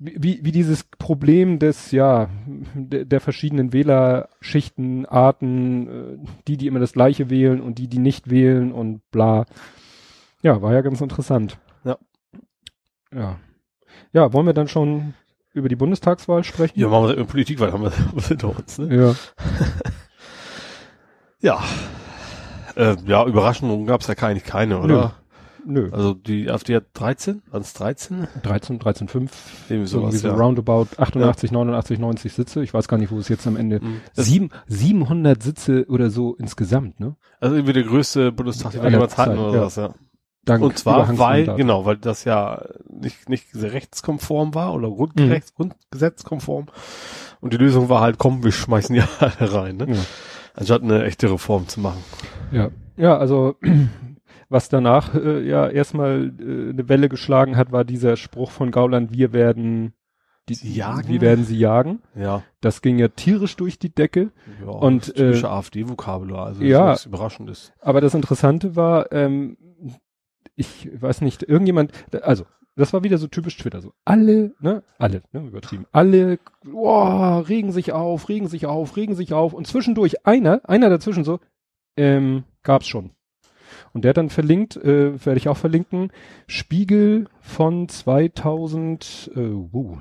wie, 0.00 0.16
wie, 0.18 0.40
wie 0.44 0.52
dieses 0.52 0.82
Problem 0.84 1.58
des, 1.60 1.92
ja, 1.92 2.28
der, 2.74 3.04
der 3.04 3.20
verschiedenen 3.20 3.72
Wählerschichten, 3.72 5.06
Arten, 5.06 5.88
äh, 5.88 6.18
die, 6.48 6.56
die 6.56 6.66
immer 6.66 6.80
das 6.80 6.92
Gleiche 6.92 7.30
wählen 7.30 7.60
und 7.60 7.78
die, 7.78 7.86
die 7.88 7.98
nicht 8.00 8.30
wählen 8.30 8.72
und 8.72 9.00
bla. 9.12 9.46
Ja, 10.42 10.60
war 10.60 10.72
ja 10.74 10.80
ganz 10.82 11.00
interessant. 11.00 11.58
Ja. 11.84 11.98
Ja. 13.14 13.38
Ja, 14.14 14.32
wollen 14.32 14.46
wir 14.46 14.54
dann 14.54 14.68
schon 14.68 15.14
über 15.52 15.68
die 15.68 15.74
Bundestagswahl 15.74 16.44
sprechen? 16.44 16.78
Ja, 16.78 16.88
machen 16.88 17.08
wir 17.08 17.14
über 17.14 17.24
Politik, 17.24 17.58
weil 17.58 17.72
haben 17.72 17.82
wir 17.82 17.92
was 18.12 18.28
hinter 18.28 18.56
uns, 18.56 18.78
ne? 18.78 18.96
Ja. 18.96 19.14
Ja. 21.40 21.62
Äh, 22.74 22.96
ja, 23.04 23.26
Überraschungen 23.26 23.84
gab 23.84 24.00
es 24.00 24.06
ja 24.06 24.14
eigentlich 24.14 24.44
keine, 24.44 24.78
oder? 24.78 25.12
Nö. 25.66 25.90
Also 25.92 26.14
die 26.14 26.50
AfD 26.50 26.74
hat 26.74 26.84
13? 26.94 27.42
Waren 27.50 27.60
es 27.60 27.74
13? 27.74 28.28
13, 28.42 28.78
13, 28.78 29.08
5. 29.08 29.30
Irgendwie 29.68 29.86
sowas, 29.86 30.14
irgendwie 30.14 30.18
so 30.18 30.28
ja. 30.28 30.34
roundabout 30.34 30.86
88, 30.96 31.52
89, 31.52 31.98
90 31.98 32.32
Sitze. 32.32 32.62
Ich 32.62 32.72
weiß 32.72 32.88
gar 32.88 32.96
nicht, 32.96 33.12
wo 33.12 33.18
es 33.18 33.28
jetzt 33.28 33.46
am 33.46 33.56
Ende. 33.56 33.80
Mhm. 33.80 34.00
Sieben, 34.14 34.48
700 34.68 35.42
Sitze 35.42 35.84
oder 35.90 36.08
so 36.08 36.34
insgesamt, 36.36 36.98
ne? 36.98 37.14
Also 37.40 37.56
irgendwie 37.56 37.74
der 37.74 37.84
größte 37.84 38.32
Bundestag, 38.32 38.72
den 38.72 38.82
wir 38.82 38.90
jemals 38.90 39.18
hatten 39.18 39.38
oder 39.38 39.52
ja. 39.52 39.58
sowas, 39.68 39.76
ja. 39.76 39.94
Dank 40.44 40.62
Und 40.62 40.78
zwar, 40.78 41.18
weil, 41.18 41.46
genau, 41.56 41.84
weil 41.86 41.96
das 41.96 42.24
ja 42.24 42.62
nicht, 42.88 43.28
nicht 43.28 43.46
rechtskonform 43.54 44.54
war 44.54 44.74
oder 44.74 44.88
Mhm. 44.90 44.96
Grundgerecht, 44.96 45.54
Grundgesetzkonform. 45.54 46.66
Und 47.40 47.52
die 47.52 47.56
Lösung 47.56 47.88
war 47.88 48.00
halt, 48.00 48.18
komm, 48.18 48.44
wir 48.44 48.52
schmeißen 48.52 48.94
die 48.94 49.02
alle 49.20 49.52
rein, 49.54 49.76
ne? 49.76 49.86
Ja. 49.94 50.00
Anstatt 50.54 50.82
eine 50.82 51.04
echte 51.04 51.30
Reform 51.30 51.66
zu 51.68 51.80
machen. 51.80 52.04
Ja, 52.52 52.70
ja, 52.96 53.16
also 53.16 53.56
was 54.48 54.68
danach 54.68 55.14
äh, 55.14 55.46
ja 55.46 55.68
erstmal 55.68 56.32
äh, 56.38 56.70
eine 56.70 56.88
Welle 56.88 57.08
geschlagen 57.08 57.56
hat, 57.56 57.72
war 57.72 57.84
dieser 57.84 58.16
Spruch 58.16 58.50
von 58.50 58.70
Gauland, 58.70 59.12
wir 59.12 59.32
werden 59.32 59.94
die, 60.48 60.54
Sie 60.54 60.74
jagen? 60.74 61.08
wir 61.08 61.20
werden 61.22 61.44
sie 61.46 61.58
jagen. 61.58 62.02
Ja. 62.14 62.42
Das 62.60 62.82
ging 62.82 62.98
ja 62.98 63.08
tierisch 63.08 63.56
durch 63.56 63.78
die 63.78 63.94
Decke. 63.94 64.30
ja 64.60 64.70
Und, 64.70 65.14
typische 65.14 65.46
äh, 65.46 65.50
AfD-Vokabular, 65.50 66.46
also 66.46 66.62
ja. 66.62 66.90
das 66.90 67.06
überraschend 67.06 67.48
ist. 67.48 67.72
Aber 67.80 68.00
das 68.02 68.14
Interessante 68.14 68.76
war, 68.76 69.10
ähm, 69.10 69.56
ich 70.56 70.88
weiß 71.00 71.20
nicht, 71.20 71.42
irgendjemand, 71.42 71.92
also 72.22 72.44
das 72.76 72.92
war 72.92 73.04
wieder 73.04 73.18
so 73.18 73.28
typisch 73.28 73.56
Twitter, 73.56 73.80
so 73.80 73.92
alle, 74.04 74.54
ne, 74.60 74.82
alle, 74.98 75.22
ne, 75.32 75.40
übertrieben, 75.46 75.86
alle, 75.92 76.38
oh, 76.72 77.38
regen 77.38 77.72
sich 77.72 77.92
auf, 77.92 78.28
regen 78.28 78.48
sich 78.48 78.66
auf, 78.66 78.96
regen 78.96 79.14
sich 79.14 79.32
auf 79.32 79.52
und 79.52 79.66
zwischendurch 79.66 80.26
einer, 80.26 80.60
einer 80.64 80.90
dazwischen 80.90 81.24
so, 81.24 81.40
ähm, 81.96 82.44
gab's 82.62 82.86
schon. 82.86 83.10
Und 83.92 84.02
der 84.02 84.10
hat 84.10 84.16
dann 84.16 84.30
verlinkt, 84.30 84.76
äh, 84.76 85.24
werde 85.24 85.38
ich 85.38 85.48
auch 85.48 85.56
verlinken, 85.56 86.10
Spiegel 86.46 87.28
von 87.40 87.88
2000, 87.88 89.30
äh, 89.34 89.40
uh, 89.40 89.98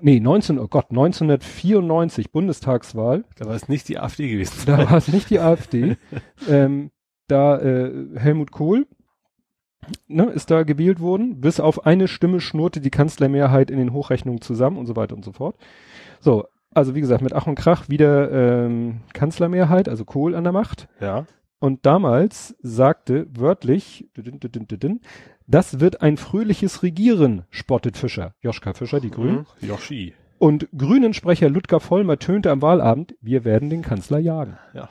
nee, 0.00 0.20
19, 0.20 0.58
oh 0.58 0.68
Gott, 0.68 0.86
1994 0.90 2.30
Bundestagswahl. 2.30 3.24
Da 3.36 3.46
war 3.46 3.54
es 3.54 3.68
nicht 3.68 3.88
die 3.88 3.98
AfD 3.98 4.28
gewesen. 4.28 4.62
Da 4.66 4.78
war 4.90 4.96
es 4.96 5.08
nicht 5.08 5.30
die 5.30 5.40
AfD. 5.40 5.96
ähm, 6.48 6.90
da 7.28 7.58
äh, 7.58 7.92
Helmut 8.16 8.50
Kohl 8.50 8.86
ne, 10.06 10.24
ist 10.24 10.50
da 10.50 10.62
gewählt 10.62 11.00
worden. 11.00 11.40
Bis 11.40 11.60
auf 11.60 11.86
eine 11.86 12.08
Stimme 12.08 12.40
schnurrte 12.40 12.80
die 12.80 12.90
Kanzlermehrheit 12.90 13.70
in 13.70 13.78
den 13.78 13.92
Hochrechnungen 13.92 14.40
zusammen 14.40 14.76
und 14.76 14.86
so 14.86 14.96
weiter 14.96 15.14
und 15.14 15.24
so 15.24 15.32
fort. 15.32 15.56
So, 16.20 16.46
also 16.74 16.94
wie 16.94 17.00
gesagt, 17.00 17.22
mit 17.22 17.32
Ach 17.32 17.46
und 17.46 17.54
Krach 17.54 17.88
wieder 17.88 18.30
ähm, 18.30 19.00
Kanzlermehrheit, 19.12 19.88
also 19.88 20.04
Kohl 20.04 20.34
an 20.34 20.44
der 20.44 20.52
Macht. 20.52 20.88
Ja. 21.00 21.26
Und 21.60 21.86
damals 21.86 22.54
sagte 22.62 23.26
wörtlich, 23.30 24.08
das 25.46 25.80
wird 25.80 26.02
ein 26.02 26.16
fröhliches 26.16 26.82
Regieren, 26.84 27.46
spottet 27.50 27.96
Fischer. 27.96 28.34
Joschka 28.40 28.74
Fischer, 28.74 29.00
die 29.00 29.10
Grünen. 29.10 29.46
Mhm. 29.60 29.68
Yoshi. 29.68 30.14
Und 30.38 30.68
Grünen-Sprecher 30.76 31.50
Ludger 31.50 31.80
Vollmer 31.80 32.20
tönte 32.20 32.52
am 32.52 32.62
Wahlabend, 32.62 33.16
wir 33.20 33.44
werden 33.44 33.70
den 33.70 33.82
Kanzler 33.82 34.18
jagen. 34.18 34.56
Ja. 34.72 34.88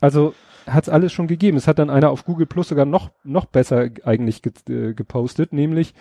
Also 0.00 0.34
hat's 0.72 0.88
alles 0.88 1.12
schon 1.12 1.26
gegeben. 1.26 1.56
Es 1.56 1.66
hat 1.68 1.78
dann 1.78 1.90
einer 1.90 2.10
auf 2.10 2.24
Google 2.24 2.46
Plus 2.46 2.68
sogar 2.68 2.84
noch, 2.86 3.10
noch 3.24 3.46
besser 3.46 3.88
eigentlich 4.04 4.42
ge 4.42 4.52
äh, 4.68 4.94
gepostet, 4.94 5.52
nämlich 5.52 5.94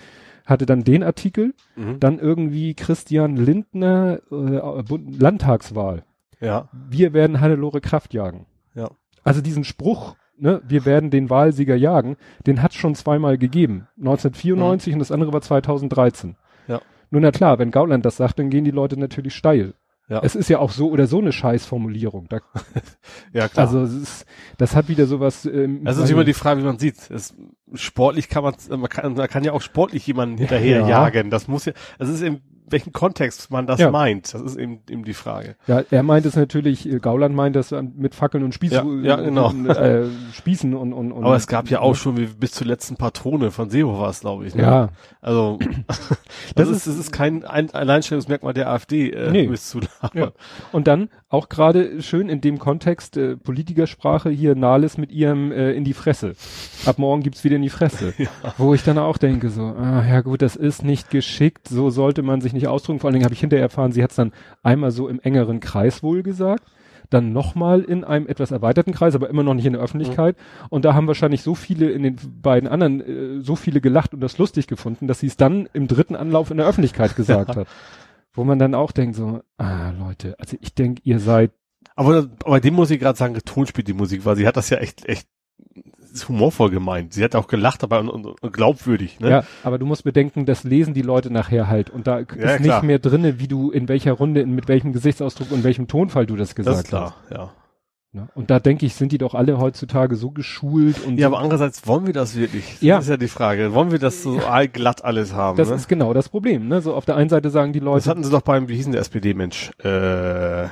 hatte 0.45 0.65
dann 0.65 0.83
den 0.83 1.03
Artikel, 1.03 1.53
Mhm. 1.75 1.99
dann 1.99 2.19
irgendwie 2.19 2.73
Christian 2.73 3.35
Lindner, 3.35 4.19
äh, 4.31 4.83
Bund 4.83 5.19
Landtagswahl. 5.21 6.03
Ja. 6.39 6.69
Wir 6.71 7.13
werden 7.13 7.41
Hannelore 7.41 7.81
Kraft 7.81 8.13
jagen. 8.13 8.45
Ja. 8.73 8.91
Also 9.23 9.41
diesen 9.41 9.63
Spruch, 9.65 10.15
ne, 10.37 10.61
wir 10.65 10.85
werden 10.85 11.09
den 11.09 11.29
Wahlsieger 11.29 11.75
jagen, 11.75 12.15
den 12.45 12.61
hat 12.61 12.73
schon 12.73 12.95
zweimal 12.95 13.37
gegeben. 13.37 13.87
1994 13.97 14.93
und 14.93 14.99
das 14.99 15.11
andere 15.11 15.33
war 15.33 15.41
2013. 15.41 16.35
Ja. 16.67 16.79
Nun 17.09 17.23
na 17.23 17.31
klar, 17.31 17.59
wenn 17.59 17.71
Gauland 17.71 18.05
das 18.05 18.17
sagt, 18.17 18.39
dann 18.39 18.49
gehen 18.49 18.63
die 18.65 18.71
Leute 18.71 18.97
natürlich 18.99 19.35
steil. 19.35 19.73
Ja. 20.09 20.21
Es 20.23 20.35
ist 20.35 20.47
ja 20.49 20.59
auch 20.59 20.71
so 20.71 20.89
oder 20.89 21.05
so 21.05 21.19
eine 21.19 21.33
Scheißformulierung. 21.33 22.27
Da, 22.29 22.39
Ja, 23.33 23.47
klar. 23.49 23.65
also 23.65 23.81
es 23.81 23.93
ist, 23.93 24.25
das 24.57 24.75
hat 24.75 24.87
wieder 24.87 25.05
sowas. 25.05 25.45
Ähm, 25.45 25.83
Das 25.83 25.97
ist 25.97 26.09
immer 26.09 26.23
die 26.23 26.33
Frage, 26.33 26.61
wie 26.61 26.65
man 26.65 26.79
sieht. 26.79 27.11
Es, 27.11 27.35
sportlich 27.73 28.29
kann 28.29 28.43
man, 28.43 28.55
man 28.69 28.89
kann, 28.89 29.13
man 29.15 29.27
kann 29.27 29.43
ja 29.43 29.51
auch 29.51 29.61
sportlich 29.61 30.07
jemanden 30.07 30.37
hinterher 30.37 30.79
Ja. 30.81 30.87
jagen. 30.87 31.29
Das 31.29 31.47
muss 31.49 31.65
ja, 31.65 31.73
das 31.99 32.07
ist 32.09 32.21
in 32.21 32.41
welchem 32.69 32.91
Kontext 32.93 33.49
man 33.49 33.65
das 33.65 33.79
Ja. 33.79 33.91
meint. 33.91 34.33
Das 34.33 34.41
ist 34.41 34.57
eben, 34.57 34.79
eben 34.89 35.03
die 35.05 35.13
Frage. 35.13 35.55
Ja, 35.67 35.83
er 35.89 36.03
meint 36.03 36.25
es 36.25 36.35
natürlich, 36.35 36.87
äh, 36.87 36.99
Gauland 36.99 37.33
meint 37.35 37.55
das 37.55 37.71
an- 37.73 37.93
mit 37.97 38.13
Fackeln 38.13 38.43
und 38.43 38.53
Spießen, 38.53 39.03
Ja, 39.03 39.17
ja, 39.17 39.23
genau. 39.23 39.49
und, 39.49 39.67
äh, 39.69 40.05
Spießen 40.33 40.73
und, 40.75 40.93
und, 40.93 41.11
und 41.11 41.23
Aber 41.23 41.35
es 41.35 41.47
gab 41.47 41.69
ja 41.69 41.79
auch 41.79 41.95
schon 41.95 42.17
wie 42.17 42.25
bis 42.25 42.51
zur 42.51 42.67
letzten 42.67 42.97
Patrone 42.97 43.51
von 43.51 43.69
Seehofer 43.69 43.99
war 44.01 44.09
es, 44.09 44.19
glaube 44.19 44.45
ich. 44.47 44.53
Ne? 44.55 44.63
Ja, 44.63 44.89
Also 45.21 45.59
das, 46.55 46.69
ist, 46.69 46.87
das 46.87 46.97
ist 46.97 47.11
kein 47.11 47.43
ein 47.45 47.71
Alleinstellungsmerkmal 47.71 48.53
der 48.53 48.69
AfD, 48.69 49.11
äh, 49.11 49.31
Nee. 49.31 49.47
bis 49.47 49.69
zu 49.69 49.79
Ja. 50.13 50.31
Und 50.71 50.87
dann 50.87 51.09
auch 51.29 51.49
gerade 51.49 52.01
schön 52.01 52.29
in 52.29 52.39
dem 52.39 52.57
Kontext 52.57 53.17
äh, 53.17 53.35
Politikersprache 53.35 54.29
hier 54.29 54.55
Nahles 54.55 54.97
mit 54.97 55.11
ihrem 55.11 55.51
äh, 55.51 55.73
in 55.73 55.83
die 55.83 55.93
Fresse. 55.93 56.35
Ab 56.85 56.99
morgen 56.99 57.21
gibt's 57.21 57.43
wieder 57.43 57.57
in 57.57 57.61
die 57.61 57.69
Fresse. 57.69 58.13
Wo 58.57 58.73
ich 58.73 58.83
dann 58.83 58.97
auch 58.97 59.17
denke 59.17 59.49
so, 59.49 59.63
ah, 59.63 60.05
ja 60.07 60.21
gut, 60.21 60.41
das 60.41 60.55
ist 60.55 60.83
nicht 60.83 61.09
geschickt, 61.09 61.67
so 61.67 61.89
sollte 61.89 62.21
man 62.21 62.39
sich 62.39 62.53
nicht 62.53 62.67
ausdrücken. 62.67 62.99
Vor 62.99 63.09
allen 63.09 63.15
Dingen 63.15 63.25
habe 63.25 63.33
ich 63.33 63.41
hinterher 63.41 63.65
erfahren, 63.65 63.91
sie 63.91 64.03
hat 64.03 64.11
es 64.11 64.15
dann 64.15 64.31
einmal 64.63 64.91
so 64.91 65.09
im 65.09 65.19
engeren 65.19 65.59
Kreis 65.59 66.01
wohl 66.01 66.23
gesagt, 66.23 66.63
dann 67.09 67.33
nochmal 67.33 67.81
in 67.81 68.05
einem 68.05 68.27
etwas 68.27 68.51
erweiterten 68.51 68.93
Kreis, 68.93 69.15
aber 69.15 69.29
immer 69.29 69.43
noch 69.43 69.53
nicht 69.53 69.65
in 69.65 69.73
der 69.73 69.81
Öffentlichkeit. 69.81 70.37
Und 70.69 70.85
da 70.85 70.93
haben 70.93 71.07
wahrscheinlich 71.07 71.41
so 71.41 71.55
viele 71.55 71.89
in 71.89 72.03
den 72.03 72.17
beiden 72.41 72.69
anderen, 72.69 73.01
äh, 73.01 73.41
so 73.41 73.57
viele 73.57 73.81
gelacht 73.81 74.13
und 74.13 74.21
das 74.21 74.37
lustig 74.37 74.67
gefunden, 74.67 75.07
dass 75.07 75.19
sie 75.19 75.27
es 75.27 75.35
dann 75.35 75.67
im 75.73 75.87
dritten 75.89 76.15
Anlauf 76.15 76.51
in 76.51 76.57
der 76.57 76.67
Öffentlichkeit 76.67 77.15
gesagt 77.17 77.57
hat. 77.57 77.67
Wo 78.37 78.43
man 78.43 78.59
dann 78.59 78.75
auch 78.75 78.91
denkt 78.91 79.15
so, 79.15 79.41
ah 79.57 79.91
Leute, 79.97 80.35
also 80.39 80.57
ich 80.61 80.75
denke, 80.75 81.01
ihr 81.03 81.19
seid, 81.19 81.51
Aber 81.95 82.27
bei 82.45 82.59
dem 82.59 82.75
muss 82.75 82.91
ich 82.91 82.99
gerade 82.99 83.17
sagen, 83.17 83.35
Ton 83.43 83.65
spielt 83.65 83.87
die 83.87 83.93
Musik, 83.93 84.25
weil 84.25 84.35
sie 84.35 84.47
hat 84.47 84.57
das 84.57 84.69
ja 84.69 84.77
echt, 84.77 85.05
echt 85.05 85.27
humorvoll 86.27 86.69
gemeint. 86.69 87.13
Sie 87.13 87.23
hat 87.23 87.35
auch 87.35 87.47
gelacht 87.47 87.83
dabei 87.83 87.99
und, 87.99 88.09
und, 88.09 88.53
glaubwürdig, 88.53 89.19
ne? 89.19 89.29
ja, 89.29 89.43
aber 89.63 89.77
du 89.79 89.85
musst 89.85 90.03
bedenken, 90.03 90.45
das 90.45 90.63
lesen 90.63 90.93
die 90.93 91.01
Leute 91.01 91.31
nachher 91.31 91.67
halt 91.67 91.89
und 91.89 92.07
da 92.07 92.19
ist 92.19 92.27
klar. 92.27 92.59
nicht 92.59 92.83
mehr 92.83 92.99
drinne, 92.99 93.39
wie 93.39 93.47
du 93.47 93.71
in 93.71 93.87
welcher 93.87 94.13
Runde, 94.13 94.41
in, 94.41 94.53
mit 94.53 94.67
welchem 94.67 94.93
Gesichtsausdruck 94.93 95.51
und 95.51 95.63
welchem 95.63 95.87
Tonfall 95.87 96.25
du 96.25 96.35
das 96.35 96.49
das 96.49 96.55
gesagt 96.55 96.77
ist 96.77 96.87
klar, 96.89 97.15
ja. 97.31 97.37
hast. 97.37 97.47
Ne? 97.47 97.51
Und 98.35 98.49
da 98.49 98.59
denke 98.59 98.85
ich, 98.85 98.95
sind 98.95 99.11
die 99.11 99.17
doch 99.17 99.33
alle 99.33 99.57
heutzutage 99.59 100.15
so 100.15 100.31
geschult 100.31 101.03
und 101.05 101.17
Ja, 101.19 101.27
aber 101.27 101.39
andererseits 101.39 101.85
wollen 101.87 102.05
wir 102.05 102.13
das 102.13 102.35
wirklich? 102.35 102.73
Das 102.73 102.81
Ja. 102.81 102.97
ist 102.99 103.09
ja 103.09 103.17
die 103.17 103.27
Frage. 103.27 103.73
Wollen 103.73 103.91
wir 103.91 103.99
das 103.99 104.23
so 104.23 104.39
allglatt 104.39 105.03
alles 105.03 105.33
haben? 105.33 105.57
das 105.57 105.69
ne? 105.69 105.75
ist 105.75 105.87
genau 105.87 106.13
das 106.13 106.29
Problem. 106.29 106.67
Ne? 106.67 106.81
So 106.81 106.93
auf 106.93 107.05
der 107.05 107.15
einen 107.15 107.29
Seite 107.29 107.49
sagen 107.49 107.73
die 107.73 107.79
das 107.79 107.85
Leute, 107.85 108.09
hatten 108.09 108.23
sie 108.23 108.31
doch 108.31 108.41
beim, 108.41 108.67
wie 108.69 108.75
hieß 108.75 108.85
denn 108.85 108.91
der 108.93 109.01
SPD-Mensch? 109.01 109.71
Äh, 109.83 110.65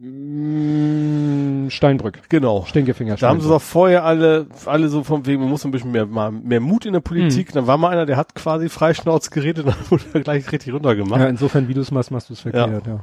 mm, 0.00 1.68
Steinbrück, 1.70 2.20
genau. 2.28 2.64
Stinkefinger. 2.66 3.16
Da 3.16 3.28
haben 3.28 3.40
sie 3.40 3.48
doch 3.48 3.60
vorher 3.62 4.04
alle, 4.04 4.46
alle 4.66 4.88
so 4.88 5.04
vom 5.04 5.26
Wegen, 5.26 5.40
man 5.40 5.50
muss 5.50 5.64
ein 5.64 5.70
bisschen 5.70 5.92
mehr, 5.92 6.06
mal 6.06 6.30
mehr 6.32 6.60
Mut 6.60 6.86
in 6.86 6.92
der 6.92 7.00
Politik. 7.00 7.48
Hm. 7.48 7.54
Dann 7.54 7.66
war 7.66 7.78
mal 7.78 7.88
einer, 7.90 8.06
der 8.06 8.16
hat 8.16 8.34
quasi 8.34 8.68
freischnauz 8.68 9.30
geredet, 9.30 9.66
dann 9.66 9.74
wurde 9.88 10.04
er 10.12 10.20
gleich 10.20 10.50
richtig 10.52 10.72
runtergemacht. 10.72 11.20
ja, 11.20 11.28
insofern, 11.28 11.68
wie 11.68 11.74
du 11.74 11.80
es 11.80 11.90
machst, 11.90 12.10
machst 12.10 12.28
du 12.28 12.34
es 12.34 12.40
verkehrt, 12.40 12.86
ja. 12.86 12.92
Ja. 12.94 13.00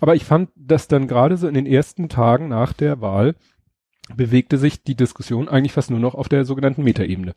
Aber 0.00 0.14
ich 0.14 0.24
fand, 0.24 0.50
dass 0.56 0.88
dann 0.88 1.08
gerade 1.08 1.36
so 1.36 1.48
in 1.48 1.54
den 1.54 1.66
ersten 1.66 2.08
Tagen 2.08 2.48
nach 2.48 2.72
der 2.72 3.00
Wahl 3.00 3.34
bewegte 4.14 4.58
sich 4.58 4.82
die 4.82 4.96
Diskussion 4.96 5.48
eigentlich 5.48 5.72
fast 5.72 5.90
nur 5.90 6.00
noch 6.00 6.14
auf 6.14 6.28
der 6.28 6.44
sogenannten 6.44 6.82
Metaebene. 6.82 7.34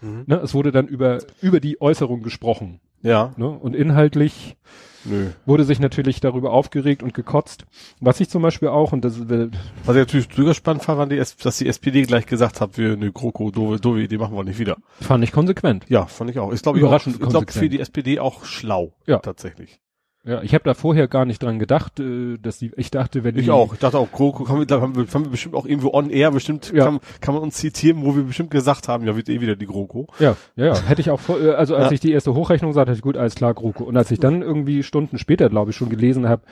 Mhm. 0.00 0.24
Ne? 0.26 0.36
Es 0.36 0.54
wurde 0.54 0.72
dann 0.72 0.86
über, 0.86 1.18
über 1.40 1.60
die 1.60 1.80
Äußerung 1.80 2.22
gesprochen. 2.22 2.80
Ja. 3.02 3.32
Ne? 3.36 3.48
Und 3.48 3.76
inhaltlich 3.76 4.56
Nö. 5.04 5.30
wurde 5.44 5.64
sich 5.64 5.78
natürlich 5.78 6.20
darüber 6.20 6.52
aufgeregt 6.52 7.02
und 7.02 7.12
gekotzt. 7.12 7.66
Was 8.00 8.20
ich 8.20 8.30
zum 8.30 8.42
Beispiel 8.42 8.68
auch, 8.68 8.92
und 8.92 9.04
das 9.04 9.18
äh, 9.20 9.50
Was 9.84 9.96
ich 9.96 10.00
natürlich 10.00 10.28
sogar 10.34 10.54
spannend 10.54 10.82
fand, 10.82 10.98
war, 10.98 11.06
die, 11.06 11.16
dass 11.16 11.58
die 11.58 11.68
SPD 11.68 12.02
gleich 12.02 12.26
gesagt 12.26 12.60
hat, 12.60 12.78
wir, 12.78 12.96
ne, 12.96 13.12
GroKo, 13.12 13.50
doofe, 13.50 13.78
doofe 13.78 14.00
Idee 14.00 14.16
machen 14.16 14.34
wir 14.34 14.44
nicht 14.44 14.58
wieder. 14.58 14.76
fand 15.00 15.22
ich 15.22 15.32
konsequent. 15.32 15.84
Ja, 15.88 16.06
fand 16.06 16.30
ich 16.30 16.38
auch. 16.38 16.50
Ist, 16.50 16.62
glaube 16.62 16.78
ich, 16.78 16.84
auch, 16.84 17.06
ich 17.06 17.18
glaube, 17.18 17.52
für 17.52 17.68
die 17.68 17.80
SPD 17.80 18.18
auch 18.20 18.44
schlau. 18.44 18.94
Ja. 19.06 19.18
Tatsächlich. 19.18 19.80
Ja, 20.26 20.42
ich 20.42 20.54
habe 20.54 20.64
da 20.64 20.72
vorher 20.72 21.06
gar 21.06 21.26
nicht 21.26 21.42
dran 21.42 21.58
gedacht, 21.58 22.00
äh, 22.00 22.38
dass 22.38 22.58
die, 22.58 22.72
ich 22.76 22.90
dachte, 22.90 23.24
wenn 23.24 23.36
Ich 23.36 23.44
die, 23.44 23.50
auch. 23.50 23.74
Ich 23.74 23.80
dachte 23.80 23.98
auch, 23.98 24.10
GroKo 24.10 24.48
haben 24.48 24.60
wir, 24.60 24.66
da 24.66 24.80
haben 24.80 24.96
wir, 24.96 25.04
haben 25.12 25.24
wir 25.24 25.30
bestimmt 25.30 25.54
auch 25.54 25.66
irgendwo 25.66 25.92
on 25.92 26.08
air, 26.08 26.30
bestimmt 26.30 26.72
Ja. 26.74 26.84
kann, 26.86 27.00
kann 27.20 27.34
man 27.34 27.42
uns 27.42 27.56
zitieren, 27.56 28.02
wo 28.04 28.16
wir 28.16 28.22
bestimmt 28.22 28.50
gesagt 28.50 28.88
haben, 28.88 29.06
ja, 29.06 29.14
wird 29.16 29.28
eh 29.28 29.42
wieder 29.42 29.54
die 29.54 29.66
GroKo. 29.66 30.06
Ja, 30.18 30.34
ja, 30.56 30.66
ja, 30.66 30.80
hätte 30.82 31.02
ich 31.02 31.10
auch 31.10 31.20
vor, 31.20 31.38
äh, 31.40 31.50
also 31.50 31.76
als 31.76 31.86
Ja. 31.86 31.92
ich 31.92 32.00
die 32.00 32.12
erste 32.12 32.32
Hochrechnung 32.34 32.72
sah, 32.72 32.86
dachte 32.86 32.96
ich, 32.96 33.02
gut, 33.02 33.18
alles 33.18 33.34
klar, 33.34 33.52
GroKo. 33.52 33.84
Und 33.84 33.96
als 33.98 34.10
ich 34.10 34.18
dann 34.18 34.40
irgendwie 34.40 34.82
Stunden 34.82 35.18
später, 35.18 35.50
glaube 35.50 35.72
ich, 35.72 35.76
schon 35.76 35.90
gelesen 35.90 36.26
habe, 36.26 36.42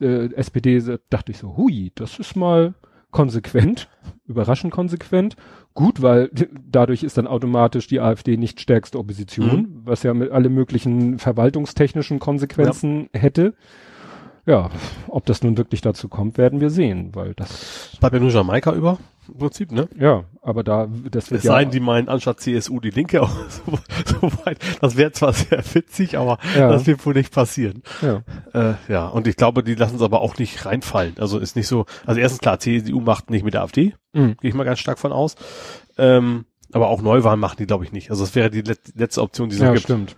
äh, 0.00 0.32
SPD, 0.34 0.80
dachte 1.10 1.32
ich 1.32 1.38
so, 1.38 1.56
hui, 1.56 1.90
das 1.96 2.20
ist 2.20 2.36
mal 2.36 2.74
konsequent, 3.16 3.88
überraschend 4.26 4.74
konsequent. 4.74 5.36
Gut, 5.72 6.02
weil 6.02 6.30
dadurch 6.70 7.02
ist 7.02 7.16
dann 7.16 7.26
automatisch 7.26 7.86
die 7.86 7.98
AfD 7.98 8.36
nicht 8.36 8.60
stärkste 8.60 8.98
Opposition, 8.98 9.80
was 9.84 10.02
ja 10.02 10.12
mit 10.12 10.30
alle 10.30 10.50
möglichen 10.50 11.18
verwaltungstechnischen 11.18 12.18
Konsequenzen 12.18 13.08
hätte. 13.14 13.54
Ja, 14.44 14.70
ob 15.08 15.24
das 15.24 15.42
nun 15.42 15.56
wirklich 15.56 15.80
dazu 15.80 16.08
kommt, 16.08 16.36
werden 16.36 16.60
wir 16.60 16.68
sehen, 16.68 17.14
weil 17.14 17.32
das, 17.34 17.96
Bleibt 17.98 18.14
ja 18.14 18.20
nur 18.20 18.30
Jamaika 18.30 18.74
über, 18.74 18.98
im 19.28 19.38
Prinzip, 19.38 19.72
ne? 19.72 19.88
ja, 19.98 20.24
aber 20.42 20.62
da, 20.64 20.86
das 21.10 21.30
wird 21.30 21.40
Es 21.40 21.44
ja, 21.44 21.52
sei 21.52 21.64
denn, 21.64 21.70
die 21.72 21.80
meinen 21.80 22.08
anstatt 22.08 22.40
CSU 22.40 22.80
die 22.80 22.90
Linke 22.90 23.22
auch 23.22 23.30
so, 23.48 23.78
so 24.20 24.32
weit. 24.44 24.58
Das 24.80 24.96
wäre 24.96 25.12
zwar 25.12 25.32
sehr 25.32 25.62
witzig, 25.74 26.16
aber 26.18 26.38
Ja. 26.56 26.68
das 26.70 26.86
wird 26.86 27.04
wohl 27.06 27.14
nicht 27.14 27.32
passieren. 27.32 27.82
ja, 28.02 28.22
Äh, 28.52 28.74
ja, 28.88 29.08
und 29.08 29.26
ich 29.26 29.36
glaube, 29.36 29.62
die 29.62 29.74
lassen 29.74 29.96
es 29.96 30.02
aber 30.02 30.20
auch 30.20 30.36
nicht 30.38 30.64
reinfallen. 30.66 31.14
Also 31.18 31.38
ist 31.38 31.56
nicht 31.56 31.68
so, 31.68 31.86
also 32.06 32.20
erstens 32.20 32.40
klar, 32.40 32.58
CDU 32.58 33.00
macht 33.00 33.30
nicht 33.30 33.44
mit 33.44 33.54
der 33.54 33.62
AfD, 33.62 33.94
Mhm. 34.12 34.36
gehe 34.40 34.48
ich 34.50 34.54
mal 34.54 34.64
ganz 34.64 34.78
stark 34.78 34.98
von 34.98 35.12
aus. 35.12 35.36
Ähm, 35.98 36.44
aber 36.72 36.88
auch 36.88 37.00
Neuwahlen 37.02 37.38
machen 37.40 37.56
die, 37.58 37.66
glaube 37.66 37.84
ich, 37.84 37.92
nicht. 37.92 38.10
Also 38.10 38.24
das 38.24 38.34
wäre 38.34 38.50
die 38.50 38.62
let 38.62 38.80
letzte 38.96 39.22
Option, 39.22 39.48
die 39.48 39.56
es 39.56 39.62
ja, 39.62 39.70
gibt. 39.72 39.84
stimmt. 39.84 40.16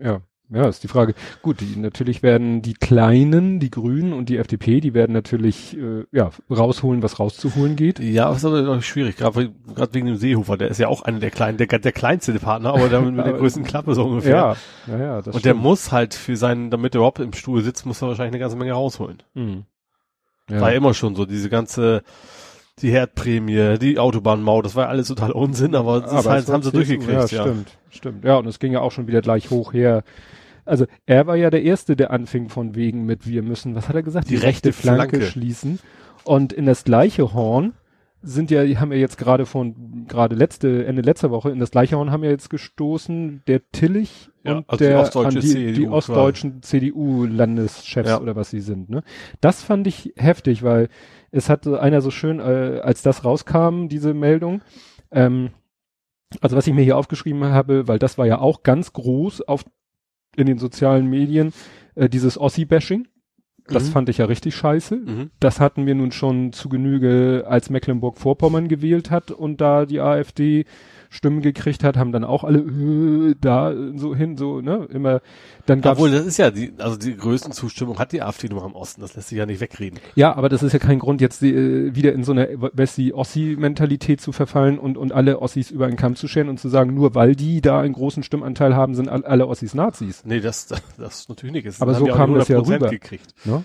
Ja, 0.00 0.20
ja, 0.54 0.68
ist 0.68 0.82
die 0.82 0.88
Frage. 0.88 1.14
Gut, 1.40 1.60
die, 1.60 1.78
natürlich 1.78 2.22
werden 2.22 2.62
die 2.62 2.74
Kleinen, 2.74 3.58
die 3.58 3.70
Grünen 3.70 4.12
und 4.12 4.28
die 4.28 4.36
FDP, 4.36 4.80
die 4.80 4.94
werden 4.94 5.12
natürlich 5.12 5.76
äh, 5.78 6.04
ja 6.12 6.30
rausholen, 6.50 7.02
was 7.02 7.18
rauszuholen 7.18 7.76
geht. 7.76 7.98
Ja, 8.00 8.30
es 8.30 8.38
ist 8.38 8.44
aber 8.44 8.82
schwierig, 8.82 9.16
gerade 9.16 9.48
wegen 9.92 10.06
dem 10.06 10.16
Seehofer, 10.16 10.56
der 10.56 10.68
ist 10.68 10.78
ja 10.78 10.88
auch 10.88 11.02
einer 11.02 11.20
der 11.20 11.30
kleinen, 11.30 11.58
der, 11.58 11.66
der 11.66 11.92
kleinste 11.92 12.32
Partner, 12.34 12.74
aber 12.74 12.88
damit 12.88 13.14
mit 13.14 13.24
der 13.24 13.34
größten 13.34 13.64
Klappe 13.64 13.94
so 13.94 14.04
ungefähr. 14.04 14.30
Ja, 14.36 14.56
ja, 14.88 14.98
ja 14.98 15.16
das 15.22 15.34
und 15.34 15.44
der 15.44 15.50
stimmt. 15.52 15.62
muss 15.62 15.92
halt 15.92 16.14
für 16.14 16.36
seinen, 16.36 16.70
damit 16.70 16.94
er 16.94 16.98
überhaupt 16.98 17.20
im 17.20 17.32
Stuhl 17.32 17.62
sitzt, 17.62 17.86
muss 17.86 18.02
er 18.02 18.08
wahrscheinlich 18.08 18.32
eine 18.34 18.40
ganze 18.40 18.56
Menge 18.56 18.72
rausholen. 18.72 19.22
Mhm. 19.34 19.64
War 20.48 20.58
ja 20.60 20.70
Ja. 20.70 20.76
immer 20.76 20.92
schon 20.92 21.14
so, 21.14 21.24
diese 21.24 21.48
ganze, 21.48 22.02
die 22.80 22.90
Herdprämie, 22.90 23.78
die 23.78 23.98
Autobahnmaut, 23.98 24.64
das 24.64 24.74
war 24.74 24.84
ja 24.84 24.90
alles 24.90 25.08
total 25.08 25.30
Unsinn, 25.32 25.74
aber 25.74 26.00
das 26.00 26.12
Aber 26.12 26.30
halt, 26.30 26.44
es 26.44 26.50
haben 26.52 26.62
sie 26.62 26.72
durchgekriegt, 26.72 27.10
ja, 27.12 27.20
ja. 27.20 27.26
stimmt, 27.28 27.78
stimmt. 27.90 28.24
Ja, 28.24 28.36
und 28.36 28.46
es 28.46 28.58
ging 28.58 28.72
ja 28.72 28.80
auch 28.80 28.92
schon 28.92 29.06
wieder 29.06 29.22
gleich 29.22 29.50
hoch 29.50 29.72
her. 29.72 30.02
Also 30.64 30.86
er 31.06 31.26
war 31.26 31.36
ja 31.36 31.50
der 31.50 31.62
Erste, 31.62 31.96
der 31.96 32.10
anfing 32.10 32.48
von 32.48 32.74
wegen 32.74 33.04
mit 33.04 33.26
wir 33.26 33.42
müssen, 33.42 33.74
was 33.74 33.88
hat 33.88 33.96
er 33.96 34.02
gesagt? 34.02 34.30
Die 34.30 34.36
rechte 34.36 34.72
Flanke, 34.72 35.16
Flanke. 35.16 35.26
schließen. 35.26 35.78
Und 36.24 36.52
in 36.52 36.66
das 36.66 36.84
gleiche 36.84 37.34
Horn 37.34 37.72
sind 38.24 38.52
ja, 38.52 38.62
die 38.64 38.78
haben 38.78 38.92
ja 38.92 38.98
jetzt 38.98 39.18
gerade 39.18 39.46
von, 39.46 40.06
gerade 40.06 40.36
letzte, 40.36 40.86
Ende 40.86 41.02
letzter 41.02 41.32
Woche, 41.32 41.50
in 41.50 41.58
das 41.58 41.72
gleiche 41.72 41.96
Horn 41.96 42.12
haben 42.12 42.22
ja 42.22 42.30
jetzt 42.30 42.50
gestoßen 42.50 43.42
der 43.48 43.68
Tillich 43.72 44.30
Ja, 44.44 44.58
und 44.58 44.70
also 44.70 44.84
die 44.84 44.88
der 44.90 45.00
ostdeutsche 45.00 45.38
an 45.38 45.42
die, 45.42 45.48
CDU 45.48 45.72
die 45.72 45.88
ostdeutschen 45.88 46.62
CDU-Landeschefs 46.62 48.08
Ja. 48.08 48.20
oder 48.20 48.36
was 48.36 48.50
sie 48.50 48.60
sind. 48.60 48.90
Ne? 48.90 49.02
Das 49.40 49.62
fand 49.64 49.88
ich 49.88 50.12
heftig, 50.16 50.62
weil 50.62 50.88
es 51.32 51.48
hat 51.48 51.64
so 51.64 51.76
einer 51.76 52.00
so 52.00 52.12
schön, 52.12 52.38
äh, 52.38 52.80
als 52.84 53.02
das 53.02 53.24
rauskam, 53.24 53.88
diese 53.88 54.14
Meldung, 54.14 54.62
ähm, 55.10 55.50
also 56.40 56.56
was 56.56 56.66
ich 56.68 56.74
mir 56.74 56.82
hier 56.84 56.96
aufgeschrieben 56.96 57.44
habe, 57.46 57.88
weil 57.88 57.98
das 57.98 58.18
war 58.18 58.26
ja 58.26 58.38
auch 58.38 58.62
ganz 58.62 58.92
groß 58.92 59.42
auf 59.42 59.64
in 60.36 60.46
den 60.46 60.58
sozialen 60.58 61.08
Medien, 61.08 61.52
äh, 61.94 62.08
dieses 62.08 62.38
Ossi-Bashing. 62.38 63.06
Das 63.68 63.88
Mhm. 63.88 63.92
fand 63.92 64.08
ich 64.08 64.18
ja 64.18 64.24
richtig 64.24 64.56
scheiße. 64.56 64.96
Mhm. 64.96 65.30
Das 65.38 65.60
hatten 65.60 65.86
wir 65.86 65.94
nun 65.94 66.10
schon 66.10 66.52
zu 66.52 66.68
Genüge, 66.68 67.44
als 67.46 67.70
Mecklenburg-Vorpommern 67.70 68.66
gewählt 68.68 69.10
hat 69.10 69.30
und 69.30 69.60
da 69.60 69.86
die 69.86 70.00
AfD 70.00 70.64
Stimmen 71.12 71.42
gekriegt 71.42 71.84
hat, 71.84 71.98
haben 71.98 72.10
dann 72.10 72.24
auch 72.24 72.42
alle 72.42 72.60
äh, 72.60 73.34
da 73.38 73.74
so 73.96 74.14
hin, 74.14 74.38
so, 74.38 74.62
ne, 74.62 74.88
immer, 74.90 75.20
dann 75.66 75.82
gab's, 75.82 75.98
Obwohl, 75.98 76.10
das 76.10 76.24
ist 76.24 76.38
ja 76.38 76.50
die, 76.50 76.72
also 76.78 76.96
die 76.96 77.14
größten 77.14 77.52
Zustimmung 77.52 77.98
hat 77.98 78.12
die 78.12 78.22
AfD 78.22 78.48
nur 78.48 78.64
im 78.64 78.74
Osten, 78.74 79.02
das 79.02 79.14
lässt 79.14 79.28
sich 79.28 79.36
ja 79.36 79.44
nicht 79.44 79.60
wegreden. 79.60 80.00
ja, 80.14 80.34
aber 80.34 80.48
das 80.48 80.62
ist 80.62 80.72
ja 80.72 80.78
kein 80.78 80.98
Grund, 80.98 81.20
jetzt 81.20 81.42
äh, 81.42 81.94
wieder 81.94 82.14
in 82.14 82.24
so 82.24 82.32
eine 82.32 82.48
Wessi-Ossi-Mentalität 82.72 84.22
zu 84.22 84.32
verfallen 84.32 84.78
und, 84.78 84.96
und 84.96 85.12
alle 85.12 85.40
Ossis 85.42 85.70
über 85.70 85.84
einen 85.86 85.96
Kamm 85.96 86.16
zu 86.16 86.28
scheren 86.28 86.48
und 86.48 86.58
zu 86.58 86.70
sagen, 86.70 86.94
nur 86.94 87.14
weil 87.14 87.36
die 87.36 87.60
da 87.60 87.80
einen 87.80 87.92
großen 87.92 88.22
Stimmanteil 88.22 88.74
haben, 88.74 88.94
sind 88.94 89.10
all, 89.10 89.24
alle 89.24 89.46
Ossis 89.46 89.74
Nazis. 89.74 90.24
Nee, 90.24 90.40
das, 90.40 90.66
das, 90.96 91.28
natürlich 91.28 91.52
nicht. 91.52 91.66
Das 91.66 91.82
Aber 91.82 91.94
so 91.94 92.06
die 92.06 92.10
kam 92.10 92.34
das 92.34 92.48
ja 92.48 92.58
100% 92.58 92.74
rüber. 92.74 92.88
gekriegt. 92.88 93.34
Ne? 93.44 93.64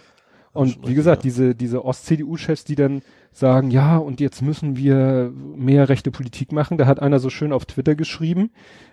Und 0.58 0.88
wie 0.88 0.96
gesagt, 0.96 1.24
ja. 1.24 1.30
diese, 1.30 1.56
diese 1.56 1.86
Ost-CDU-Chefs, 1.86 2.63
die 2.63 2.76
dann 2.76 3.02
sagen, 3.32 3.70
ja, 3.72 3.98
und 3.98 4.20
jetzt 4.20 4.41
müssen 4.41 4.76
wir 4.76 5.32
mehr 5.56 5.89
rechte 5.89 6.12
Politik 6.12 6.52
machen. 6.52 6.78
Da 6.78 6.88
hat 6.88 7.00
einer 7.00 7.20
so 7.20 7.30
schön 7.30 7.54
auf 7.54 7.65
Twitter 7.65 7.96
geschrieben, 7.96 8.52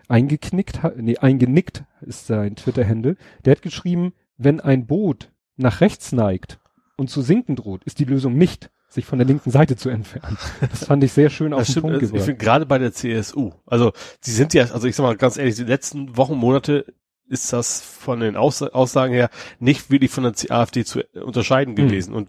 eingeknickt, 0.09 0.81
nee, 0.97 1.17
eingenickt 1.17 1.85
ist 2.03 2.27
sein 2.27 2.57
Twitter-Hände. 2.57 3.17
Der 3.45 3.53
hat 3.53 3.63
geschrieben, 3.63 4.13
wenn 4.37 4.61
ein 4.61 4.87
Boot 4.87 5.31
nach 5.57 5.81
rechts 5.81 6.13
neigt 6.13 6.59
und 6.97 7.09
zu 7.09 7.23
sinken 7.23 7.57
droht, 7.57 7.85
ist 7.85 7.99
die 7.99 8.05
Lösung 8.05 8.37
nicht, 8.37 8.71
sich 8.89 9.07
von 9.07 9.19
der 9.19 9.27
linken 9.27 9.51
Seite 9.51 9.77
zu 9.77 9.89
entfernen. 9.89 10.37
Das 10.61 10.85
fand 10.85 11.03
ich 11.03 11.13
sehr 11.13 11.31
schön 11.31 11.53
auf 11.53 11.67
den 11.67 11.83
Punkt 11.83 12.03
also 12.03 12.15
ich 12.15 12.23
finde 12.23 12.37
gerade 12.37 12.67
bei 12.67 12.79
der 12.79 12.93
CSU, 12.93 13.53
also 13.67 13.93
die 14.25 14.31
sind 14.31 14.55
ja, 14.55 14.65
also 14.65 14.87
ich 14.87 14.97
sag 14.97 15.05
mal 15.05 15.17
ganz 15.17 15.37
ehrlich, 15.37 15.57
die 15.57 15.65
letzten 15.65 16.17
Wochen, 16.17 16.37
Monate 16.37 16.87
ist 17.29 17.53
das 17.53 17.81
von 17.81 18.21
den 18.21 18.37
Aus 18.37 18.63
Aussagen 18.63 19.13
her 19.15 19.31
nicht 19.59 19.91
wirklich 19.91 20.11
von 20.11 20.25
der 20.25 20.35
AfD 20.51 20.85
zu 20.85 21.03
unterscheiden 21.15 21.77
Hm. 21.77 21.89
gewesen. 21.89 22.15
Und 22.15 22.29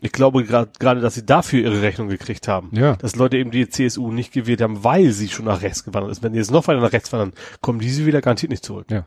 ich 0.00 0.12
glaube 0.12 0.44
gerade, 0.44 0.70
gerade, 0.78 1.00
dass 1.00 1.14
sie 1.14 1.26
dafür 1.26 1.60
ihre 1.64 1.82
Rechnung 1.82 2.08
gekriegt 2.08 2.46
haben. 2.48 2.70
Ja. 2.72 2.96
Dass 2.96 3.16
Leute 3.16 3.36
eben 3.38 3.50
die 3.50 3.68
CSU 3.68 4.12
nicht 4.12 4.32
gewählt 4.32 4.60
haben, 4.62 4.84
weil 4.84 5.10
sie 5.10 5.28
schon 5.28 5.44
nach 5.46 5.62
rechts 5.62 5.84
gewandert 5.84 6.12
ist. 6.12 6.22
Wenn 6.22 6.32
die 6.32 6.38
jetzt 6.38 6.50
noch 6.52 6.66
weiter 6.68 6.80
nach 6.80 6.92
rechts 6.92 7.12
wandern, 7.12 7.32
kommen 7.60 7.80
diese 7.80 8.06
wieder 8.06 8.20
garantiert 8.20 8.50
nicht 8.50 8.64
zurück. 8.64 8.86
Ja. 8.90 9.06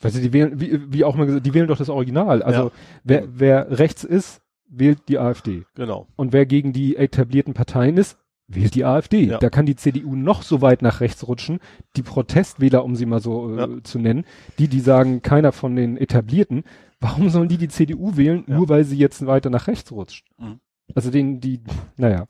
Weißt 0.00 0.16
du, 0.16 0.20
die 0.20 0.32
wählen, 0.32 0.60
wie, 0.60 0.80
wie 0.92 1.04
auch 1.04 1.16
mal 1.16 1.26
gesagt, 1.26 1.44
die 1.44 1.54
wählen 1.54 1.66
doch 1.68 1.76
das 1.78 1.88
Original. 1.88 2.42
Also 2.42 2.64
Ja. 2.66 2.70
wer, 3.04 3.24
wer 3.34 3.78
rechts 3.78 4.04
ist, 4.04 4.40
wählt 4.70 5.00
die 5.08 5.18
AfD. 5.18 5.64
Genau. 5.74 6.06
Und 6.16 6.32
wer 6.32 6.46
gegen 6.46 6.72
die 6.72 6.96
etablierten 6.96 7.52
Parteien 7.54 7.96
ist, 7.96 8.16
wählt 8.48 8.74
die 8.74 8.84
AfD. 8.84 9.24
Ja. 9.26 9.38
Da 9.38 9.50
kann 9.50 9.66
die 9.66 9.76
CDU 9.76 10.16
noch 10.16 10.42
so 10.42 10.62
weit 10.62 10.82
nach 10.82 11.00
rechts 11.00 11.26
rutschen. 11.28 11.60
Die 11.96 12.02
Protestwähler, 12.02 12.82
um 12.84 12.96
sie 12.96 13.06
mal 13.06 13.20
so 13.20 13.54
äh, 13.54 13.58
Ja. 13.60 13.68
zu 13.82 13.98
nennen, 13.98 14.24
die, 14.58 14.68
die 14.68 14.80
sagen, 14.80 15.20
keiner 15.22 15.52
von 15.52 15.76
den 15.76 15.96
etablierten, 15.98 16.64
warum 17.00 17.28
sollen 17.28 17.48
die 17.48 17.58
die 17.58 17.68
CDU 17.68 18.16
wählen, 18.16 18.44
Ja. 18.48 18.56
nur 18.56 18.68
weil 18.68 18.84
sie 18.84 18.96
jetzt 18.96 19.24
weiter 19.26 19.50
nach 19.50 19.66
rechts 19.68 19.92
rutscht? 19.92 20.26
Mhm. 20.38 20.60
Also 20.94 21.10
den, 21.10 21.40
die, 21.40 21.60
naja. 21.96 22.26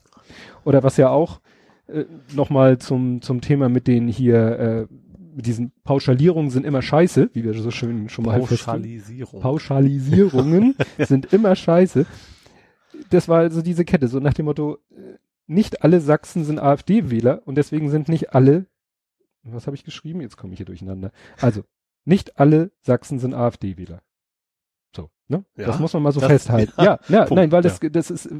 Oder 0.65 0.83
was 0.83 0.97
ja 0.97 1.09
auch 1.09 1.39
äh, 1.87 2.03
nochmal 2.35 2.77
zum, 2.77 3.21
zum 3.21 3.39
Thema 3.39 3.69
mit 3.69 3.87
den 3.87 4.07
hier, 4.09 4.59
äh, 4.59 4.87
mit 5.33 5.45
diesen 5.45 5.71
Pauschalierungen 5.85 6.51
sind 6.51 6.65
immer 6.65 6.81
scheiße, 6.81 7.29
wie 7.33 7.45
wir 7.45 7.53
so 7.53 7.71
schön 7.71 8.09
schon 8.09 8.25
mal. 8.25 8.39
Pauschalisierung. 8.39 9.39
Pauschalisierungen 9.41 10.75
sind 10.99 11.31
immer 11.31 11.55
scheiße. 11.55 12.05
Das 13.09 13.29
war 13.29 13.39
also 13.39 13.61
diese 13.61 13.85
Kette, 13.85 14.09
so 14.09 14.19
nach 14.19 14.33
dem 14.33 14.45
Motto, 14.45 14.79
äh, 14.91 15.17
nicht 15.49 15.83
alle 15.83 15.99
Sachsen 15.99 16.43
sind 16.45 16.59
AfD-Wähler 16.59 17.41
und 17.45 17.55
deswegen 17.55 17.89
sind 17.89 18.07
nicht 18.07 18.33
alle, 18.33 18.67
was 19.43 19.65
habe 19.67 19.75
ich 19.75 19.83
geschrieben? 19.83 20.21
Jetzt 20.21 20.37
komme 20.37 20.53
ich 20.53 20.57
hier 20.57 20.65
durcheinander. 20.65 21.11
Also, 21.41 21.63
nicht 22.05 22.39
alle 22.39 22.71
Sachsen 22.81 23.19
sind 23.19 23.33
AfD-Wähler. 23.33 24.01
So, 24.95 25.09
ne? 25.27 25.45
Ja, 25.57 25.65
das 25.67 25.79
muss 25.79 25.93
man 25.93 26.03
mal 26.03 26.11
so 26.11 26.19
das- 26.19 26.29
festhalten. 26.29 26.73
ja, 26.77 26.83
Ja, 26.83 26.99
ja, 27.09 27.25
Punkt, 27.25 27.35
nein, 27.41 27.51
weil 27.51 27.61
das, 27.63 27.79
das 27.81 28.11
ist, 28.11 28.27
äh, 28.27 28.31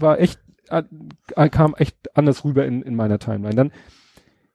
war 0.00 0.18
echt, 0.20 0.40
äh, 0.68 0.82
kam 1.48 1.74
echt 1.74 1.96
anders 2.16 2.44
rüber 2.44 2.66
in, 2.66 2.82
in 2.82 2.94
meiner 2.94 3.18
Timeline. 3.18 3.54
Dann 3.54 3.72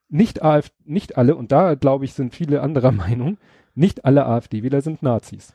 nicht 0.08 0.41
AfD, 0.44 0.76
nicht 0.86 1.17
alle, 1.17 1.36
und 1.36 1.52
da 1.52 1.74
glaube 1.76 2.06
ich, 2.06 2.13
sind 2.13 2.36
viele 2.36 2.62
anderer 2.62 2.91
Meinung, 2.94 3.38
nicht 3.74 4.06
alle 4.06 4.26
AfD-Wähler 4.26 4.82
sind 4.82 5.02
Nazis. 5.02 5.54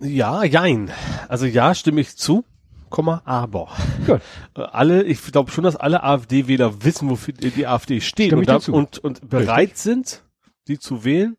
Ja, 0.00 0.42
jein. 0.44 0.90
Also 1.28 1.46
ja, 1.46 1.74
stimme 1.74 2.00
ich 2.00 2.16
zu, 2.16 2.44
Komma, 2.94 3.22
aber. 3.24 3.68
Gut. 4.06 4.20
Äh, 4.56 4.60
Alle, 4.62 5.02
ich 5.02 5.20
glaube 5.32 5.50
schon, 5.50 5.64
dass 5.64 5.76
alle 5.76 6.02
AfD-Wähler 6.02 6.84
wissen, 6.84 7.08
wofür 7.10 7.34
die 7.34 7.66
AfD 7.66 8.00
steht 8.00 8.32
und, 8.32 8.48
da, 8.48 8.58
und, 8.70 8.98
und 8.98 9.28
bereit 9.28 9.76
sind, 9.76 10.22
die 10.68 10.78
zu 10.78 11.04
wählen, 11.04 11.36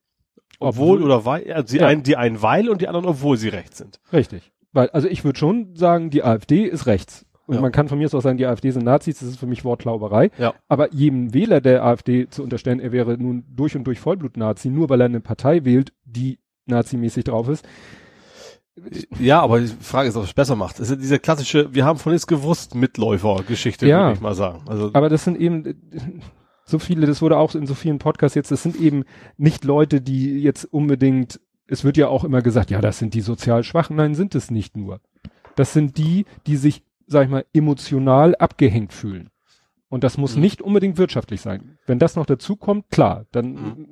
obwohl, 0.59 0.97
Obwohl- 0.99 1.03
oder 1.03 1.25
weil, 1.25 1.51
also 1.53 1.73
die 1.75 1.81
Ja. 1.81 1.87
einen, 1.87 2.03
die 2.03 2.15
einen 2.17 2.41
weil 2.41 2.69
und 2.69 2.81
die 2.81 2.87
anderen, 2.87 3.05
obwohl 3.05 3.37
sie 3.37 3.49
recht 3.49 3.75
sind. 3.75 3.99
Richtig. 4.13 4.51
Weil, 4.71 4.89
also 4.89 5.07
ich 5.07 5.23
würde 5.23 5.37
schon 5.39 5.75
sagen, 5.75 6.09
die 6.09 6.23
AfD 6.23 6.63
ist 6.65 6.85
rechts. 6.85 7.25
Und 7.47 7.55
Ja. 7.55 7.61
man 7.61 7.71
kann 7.71 7.87
von 7.87 7.97
mir 7.99 8.05
aus 8.05 8.15
auch 8.15 8.21
sagen, 8.21 8.37
die 8.37 8.45
AfD 8.47 8.71
sind 8.71 8.83
Nazis, 8.85 9.19
das 9.19 9.29
ist 9.29 9.37
für 9.39 9.45
mich 9.47 9.63
Wortklauberei. 9.63 10.31
Ja. 10.39 10.53
Aber 10.67 10.91
jedem 10.93 11.33
Wähler 11.33 11.61
der 11.61 11.83
AfD 11.85 12.27
zu 12.27 12.41
unterstellen, 12.43 12.79
er 12.79 12.91
wäre 12.91 13.17
nun 13.17 13.45
durch 13.49 13.75
und 13.75 13.83
durch 13.85 13.99
Vollblut-Nazi, 13.99 14.69
nur 14.69 14.89
weil 14.89 15.01
er 15.01 15.05
eine 15.05 15.19
Partei 15.21 15.63
wählt, 15.63 15.93
die 16.05 16.39
nazimäßig 16.65 17.25
drauf 17.25 17.47
ist. 17.47 17.65
Ja, 19.19 19.41
aber 19.41 19.61
die 19.61 19.67
Frage 19.67 20.09
ist, 20.09 20.15
ob 20.17 20.23
es 20.25 20.33
besser 20.33 20.55
macht. 20.55 20.79
Es 20.79 20.89
ist 20.89 21.01
diese 21.01 21.17
klassische, 21.19 21.73
wir 21.73 21.85
haben 21.85 21.97
von 21.97 22.11
nichts 22.11 22.27
gewusst, 22.27 22.75
Mitläufer-Geschichte, 22.75 23.87
Ja. 23.87 24.01
würde 24.05 24.13
ich 24.15 24.21
mal 24.21 24.35
sagen. 24.35 24.63
Also, 24.67 24.89
Aber 24.93 25.07
das 25.09 25.23
sind 25.23 25.39
eben 25.39 25.75
so 26.65 26.79
viele, 26.79 27.07
das 27.07 27.21
wurde 27.21 27.37
auch 27.37 27.55
in 27.55 27.67
so 27.67 27.73
vielen 27.73 27.99
Podcasts 27.99 28.35
jetzt, 28.35 28.51
das 28.51 28.63
sind 28.63 28.75
eben 28.75 29.03
nicht 29.37 29.63
Leute, 29.63 30.01
die 30.01 30.39
jetzt 30.41 30.65
unbedingt 30.65 31.39
es 31.67 31.83
wird 31.83 31.97
ja 31.97 32.09
auch 32.09 32.23
immer 32.23 32.43
gesagt, 32.43 32.69
ja, 32.69 32.79
das 32.79 32.99
sind 32.99 33.15
die 33.15 33.21
sozial 33.21 33.63
Schwachen. 33.63 33.95
Nein, 33.95 34.13
sind 34.13 34.35
es 34.35 34.51
nicht 34.51 34.77
nur. 34.77 34.99
Das 35.55 35.73
sind 35.73 35.97
die, 35.97 36.25
die 36.45 36.57
sich, 36.57 36.83
sag 37.07 37.23
ich 37.25 37.29
mal, 37.31 37.43
emotional 37.53 38.35
abgehängt 38.35 38.93
fühlen. 38.93 39.31
Und 39.89 40.03
das 40.03 40.19
muss 40.19 40.35
Mhm. 40.35 40.41
nicht 40.43 40.61
unbedingt 40.61 40.99
wirtschaftlich 40.99 41.41
sein. 41.41 41.79
Wenn 41.87 41.97
das 41.97 42.15
noch 42.15 42.27
dazu 42.27 42.55
kommt, 42.55 42.91
klar, 42.91 43.25
dann 43.31 43.53
Mhm. 43.53 43.87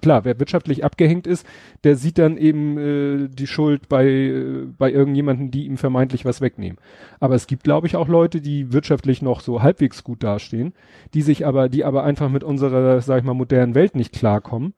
Klar, 0.00 0.24
wer 0.24 0.38
wirtschaftlich 0.38 0.84
abgehängt 0.84 1.26
ist, 1.26 1.46
der 1.84 1.96
sieht 1.96 2.18
dann 2.18 2.36
eben 2.36 2.78
äh, 2.78 3.28
die 3.28 3.46
Schuld 3.46 3.88
bei 3.88 4.06
äh, 4.06 4.66
bei 4.78 4.90
irgendjemanden, 4.90 5.50
die 5.50 5.66
ihm 5.66 5.76
vermeintlich 5.76 6.24
was 6.24 6.40
wegnehmen. 6.40 6.78
Aber 7.20 7.34
es 7.34 7.46
gibt, 7.46 7.64
glaube 7.64 7.86
ich, 7.86 7.96
auch 7.96 8.08
Leute, 8.08 8.40
die 8.40 8.72
wirtschaftlich 8.72 9.22
noch 9.22 9.40
so 9.40 9.62
halbwegs 9.62 10.04
gut 10.04 10.22
dastehen, 10.22 10.72
die 11.14 11.22
sich 11.22 11.46
aber, 11.46 11.68
die 11.68 11.84
aber 11.84 12.04
einfach 12.04 12.28
mit 12.28 12.44
unserer, 12.44 13.00
sag 13.00 13.18
ich 13.18 13.24
mal, 13.24 13.34
modernen 13.34 13.74
Welt 13.74 13.94
nicht 13.94 14.12
klarkommen. 14.12 14.74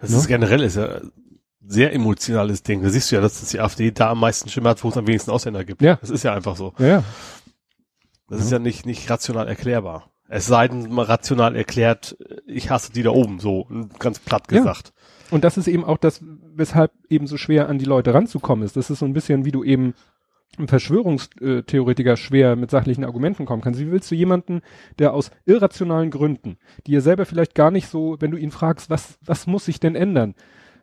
Das 0.00 0.10
Ne? 0.10 0.16
ist 0.16 0.28
generell 0.28 0.62
ist 0.62 0.76
ja 0.76 0.96
ein 0.96 1.10
sehr 1.66 1.92
emotionales 1.92 2.62
Ding. 2.62 2.82
Da 2.82 2.90
siehst 2.90 3.10
du 3.10 3.16
ja, 3.16 3.20
dass 3.22 3.40
die 3.48 3.60
AfD 3.60 3.90
da 3.90 4.10
am 4.10 4.20
meisten 4.20 4.48
Stimme 4.48 4.68
hat, 4.68 4.82
wo 4.84 4.88
es 4.88 4.96
am 4.96 5.06
wenigsten 5.06 5.30
Ausländer 5.30 5.64
gibt. 5.64 5.82
Ja. 5.82 5.96
Das 5.96 6.10
ist 6.10 6.22
ja 6.22 6.34
einfach 6.34 6.56
so. 6.56 6.72
Ja. 6.78 7.02
Das 8.28 8.38
Ja. 8.40 8.44
ist 8.46 8.50
ja 8.52 8.58
nicht, 8.58 8.86
nicht 8.86 9.10
rational 9.10 9.48
erklärbar. 9.48 10.11
Es 10.34 10.46
sei 10.46 10.66
denn, 10.66 10.90
rational 10.98 11.54
erklärt, 11.54 12.16
ich 12.46 12.70
hasse 12.70 12.90
die 12.90 13.02
da 13.02 13.10
oben, 13.10 13.38
so 13.38 13.66
ganz 13.98 14.18
platt 14.18 14.50
Ja. 14.50 14.58
gesagt. 14.58 14.94
Und 15.30 15.44
das 15.44 15.58
ist 15.58 15.68
eben 15.68 15.84
auch 15.84 15.98
das, 15.98 16.24
weshalb 16.54 16.90
eben 17.10 17.26
so 17.26 17.36
schwer 17.36 17.68
an 17.68 17.78
die 17.78 17.84
Leute 17.84 18.14
ranzukommen 18.14 18.64
ist. 18.64 18.74
Das 18.76 18.88
ist 18.88 19.00
so 19.00 19.04
ein 19.04 19.12
bisschen, 19.12 19.44
wie 19.44 19.52
du 19.52 19.62
eben 19.62 19.92
ein 20.58 20.68
Verschwörungstheoretiker 20.68 22.16
schwer 22.16 22.56
mit 22.56 22.70
sachlichen 22.70 23.04
Argumenten 23.04 23.44
kommen 23.44 23.60
kannst. 23.60 23.78
Wie 23.78 23.90
willst 23.90 24.10
du 24.10 24.14
jemanden, 24.14 24.62
der 24.98 25.12
aus 25.12 25.30
irrationalen 25.44 26.10
Gründen, 26.10 26.56
die 26.86 26.92
ihr 26.92 27.02
selber 27.02 27.26
vielleicht 27.26 27.54
gar 27.54 27.70
nicht 27.70 27.88
so, 27.88 28.16
wenn 28.20 28.30
du 28.30 28.38
ihn 28.38 28.50
fragst, 28.50 28.88
was, 28.88 29.18
was 29.24 29.46
muss 29.46 29.66
sich 29.66 29.80
denn 29.80 29.96
ändern? 29.96 30.34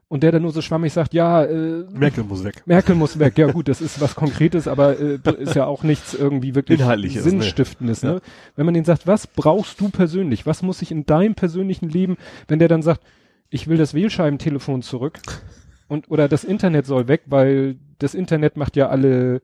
Und 0.10 0.24
der 0.24 0.32
dann 0.32 0.42
nur 0.42 0.52
so 0.52 0.62
schwammig 0.62 0.92
sagt, 0.92 1.14
ja, 1.14 1.44
äh, 1.44 1.86
Merkel 1.92 2.24
muss 2.24 2.44
weg. 2.44 2.64
Merkel 2.66 2.96
muss 2.96 3.20
weg. 3.20 3.38
Ja 3.38 3.52
gut, 3.52 3.68
das 3.68 3.80
ist 3.80 4.02
was 4.02 4.16
Konkretes, 4.16 4.68
aber 4.68 5.00
äh, 5.00 5.20
ist 5.38 5.54
ja 5.54 5.68
auch 5.68 5.84
nichts 5.84 6.16
irgendwie 6.16 6.56
wirklich 6.56 6.80
Inhaltliches, 6.80 7.24
ne? 7.24 7.30
Sinnstiftendes. 7.30 8.02
Ne? 8.02 8.14
Ja. 8.14 8.20
Wenn 8.56 8.66
man 8.66 8.74
den 8.74 8.86
sagt, 8.86 9.06
was 9.06 9.28
brauchst 9.28 9.80
du 9.80 9.90
persönlich? 9.90 10.48
Was 10.48 10.64
muss 10.64 10.80
sich 10.80 10.90
in 10.92 11.06
deinem 11.06 11.36
persönlichen 11.36 11.90
Leben, 11.90 12.18
wenn 12.48 12.58
der 12.58 12.68
dann 12.68 12.82
sagt, 12.82 13.02
ich 13.52 13.68
will 13.68 13.78
das 13.78 13.94
Wählscheibentelefon 13.94 14.82
zurück 14.82 15.20
und 15.88 16.10
oder 16.10 16.28
das 16.28 16.44
Internet 16.44 16.88
soll 16.88 17.08
weg, 17.08 17.22
weil 17.28 17.76
das 18.00 18.16
Internet 18.16 18.58
macht 18.58 18.76
ja 18.76 18.90
alle 18.90 19.44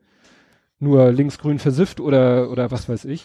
nur 0.80 1.12
linksgrün 1.12 1.60
versifft 1.60 2.00
oder 2.00 2.50
oder 2.50 2.72
was 2.72 2.90
weiß 2.90 3.06
ich. 3.06 3.24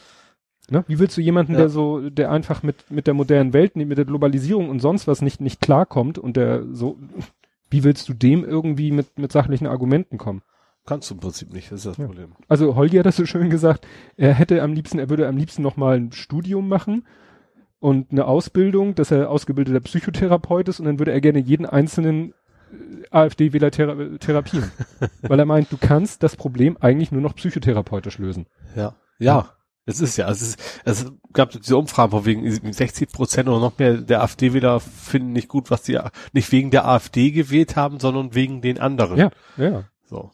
Ne? 0.71 0.85
Wie 0.87 0.99
willst 0.99 1.17
du 1.17 1.21
jemanden, 1.21 1.53
Ja. 1.53 1.59
der 1.59 1.69
so, 1.69 2.09
der 2.11 2.31
einfach 2.31 2.63
mit 2.63 2.91
mit 2.91 3.07
der 3.07 3.15
modernen 3.15 3.53
Welt, 3.53 3.77
mit 3.77 3.99
der 3.99 4.05
Globalisierung 4.05 4.69
und 4.71 4.81
sonst 4.81 5.07
was 5.09 5.21
nicht 5.21 5.41
nicht 5.41 5.61
klarkommt 5.61 6.17
und 6.19 6.37
der 6.37 6.65
so, 6.73 6.97
wie 7.71 7.85
willst 7.85 8.09
du 8.09 8.15
dem 8.15 8.45
irgendwie 8.45 8.93
mit 8.93 9.19
mit 9.19 9.33
sachlichen 9.33 9.67
Argumenten 9.67 10.17
kommen? 10.17 10.43
Kannst 10.87 11.11
du 11.11 11.15
im 11.15 11.21
Prinzip 11.21 11.53
nicht, 11.53 11.71
das 11.71 11.81
ist 11.81 11.87
das 11.87 11.97
Ja. 11.99 12.07
Problem. 12.07 12.33
Also 12.49 12.75
Holgi 12.77 12.97
hat 12.97 13.07
das 13.07 13.17
so 13.17 13.27
schön 13.27 13.51
gesagt, 13.51 13.87
er 14.17 14.33
hätte 14.33 14.63
am 14.63 14.73
liebsten, 14.73 14.99
er 14.99 15.11
würde 15.11 15.29
am 15.29 15.37
liebsten 15.37 15.63
noch 15.63 15.77
mal 15.77 15.97
ein 15.97 16.13
Studium 16.13 16.69
machen 16.69 17.05
und 17.81 18.13
eine 18.13 18.25
Ausbildung, 18.27 18.95
dass 18.95 19.11
er 19.11 19.31
ausgebildeter 19.31 19.81
Psychotherapeut 19.81 20.69
ist 20.69 20.81
und 20.81 20.87
dann 20.87 20.99
würde 20.99 21.13
er 21.13 21.21
gerne 21.21 21.39
jeden 21.41 21.67
einzelnen 21.67 22.33
äh, 22.73 23.07
AfD-Wähler 23.11 23.71
thera 23.71 23.97
therapieren. 24.19 24.71
Weil 25.23 25.39
er 25.39 25.47
meint, 25.47 25.71
du 25.73 25.77
kannst 25.81 26.23
das 26.23 26.37
Problem 26.37 26.77
eigentlich 26.81 27.11
nur 27.13 27.23
noch 27.23 27.35
psychotherapeutisch 27.35 28.19
lösen. 28.19 28.47
Ja. 28.77 28.95
Ja. 29.19 29.51
Es 29.87 30.01
ist 30.01 30.17
ja, 30.17 30.31
es 30.31 30.43
ist, 30.43 30.61
es 30.85 31.11
gab 31.33 31.51
diese 31.51 31.77
Umfragen 31.77 32.11
von 32.11 32.25
wegen 32.25 32.73
60 32.73 33.11
Prozent 33.11 33.49
oder 33.49 33.61
noch 33.61 33.79
mehr 33.79 33.95
der 33.95 34.23
AfD-Wähler 34.23 34.79
finden 34.81 35.33
nicht 35.33 35.49
gut, 35.49 35.71
was 35.71 35.85
sie 35.85 35.99
nicht 36.33 36.53
wegen 36.53 36.71
der 36.71 36.87
AfD 36.87 37.31
gewählt 37.31 37.77
haben, 37.77 37.99
sondern 37.99 38.35
wegen 38.35 38.61
den 38.61 38.79
anderen. 38.79 39.17
Ja, 39.19 39.31
ja. 39.57 39.85
So. 40.05 40.31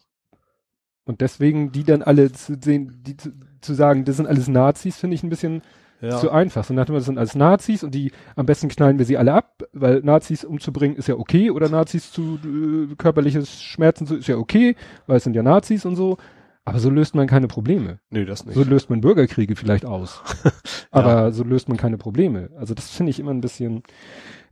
Und 1.05 1.21
deswegen 1.21 1.71
die 1.73 1.85
dann 1.85 2.03
alle 2.03 2.33
zu 2.33 2.57
sehen, 2.61 3.01
die 3.07 3.17
zu, 3.17 3.31
zu 3.61 3.75
sagen, 3.75 4.05
das 4.05 4.17
sind 4.17 4.27
alles 4.27 4.49
Nazis, 4.49 4.97
finde 4.97 5.15
ich 5.15 5.23
ein 5.23 5.31
bisschen 5.31 5.63
Ja. 6.01 6.19
zu 6.19 6.31
einfach. 6.31 6.65
So 6.65 6.75
nachdem 6.75 6.97
das 6.97 7.05
sind 7.05 7.17
alles 7.17 7.37
Nazis 7.37 7.85
und 7.85 7.95
die 7.95 8.11
am 8.35 8.45
besten 8.45 8.69
knallen 8.69 8.99
wir 8.99 9.07
sie 9.07 9.17
alle 9.17 9.33
ab, 9.33 9.63
weil 9.73 10.01
Nazis 10.03 10.45
umzubringen 10.45 10.97
ist 10.97 11.07
ja 11.09 11.15
okay 11.15 11.51
oder 11.51 11.69
Nazis 11.69 12.11
zu 12.11 12.39
äh, 12.45 12.95
körperliches 12.97 13.63
Schmerzen 13.63 14.07
zu 14.07 14.17
ist 14.17 14.27
ja 14.27 14.37
okay, 14.37 14.75
weil 15.07 15.19
es 15.19 15.25
sind 15.25 15.35
ja 15.37 15.43
Nazis 15.45 15.87
und 15.87 15.95
so. 15.97 16.19
Aber 16.67 16.81
so 16.81 16.91
löst 16.91 17.15
man 17.15 17.29
keine 17.29 17.47
Probleme. 17.47 18.01
nee, 18.11 18.25
das 18.25 18.45
nicht. 18.45 18.57
So 18.57 18.65
löst 18.65 18.91
man 18.91 19.01
Bürgerkriege 19.01 19.55
vielleicht 19.55 19.87
aus. 19.87 20.21
Aber 20.91 21.31
so 21.31 21.45
löst 21.45 21.69
man 21.69 21.79
keine 21.79 21.97
Probleme. 21.97 22.51
Also 22.59 22.75
das 22.75 22.91
finde 22.91 23.11
ich 23.11 23.21
immer 23.21 23.31
ein 23.31 23.41
bisschen, 23.41 23.85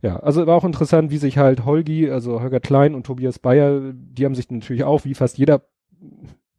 ja. 0.01 0.15
Also 0.21 0.47
war 0.47 0.55
auch 0.55 0.63
interessant, 0.63 1.11
wie 1.11 1.17
sich 1.17 1.37
halt 1.37 1.65
Holgi, 1.65 2.09
also 2.09 2.41
Holger 2.41 2.61
Klein 2.61 2.95
und 2.95 3.05
Tobias 3.05 3.37
Bayer, 3.37 3.91
die 3.93 4.23
haben 4.23 4.33
sich 4.33 4.49
natürlich 4.49 4.85
auch, 4.85 5.03
wie 5.03 5.13
fast 5.13 5.37
jeder 5.37 5.63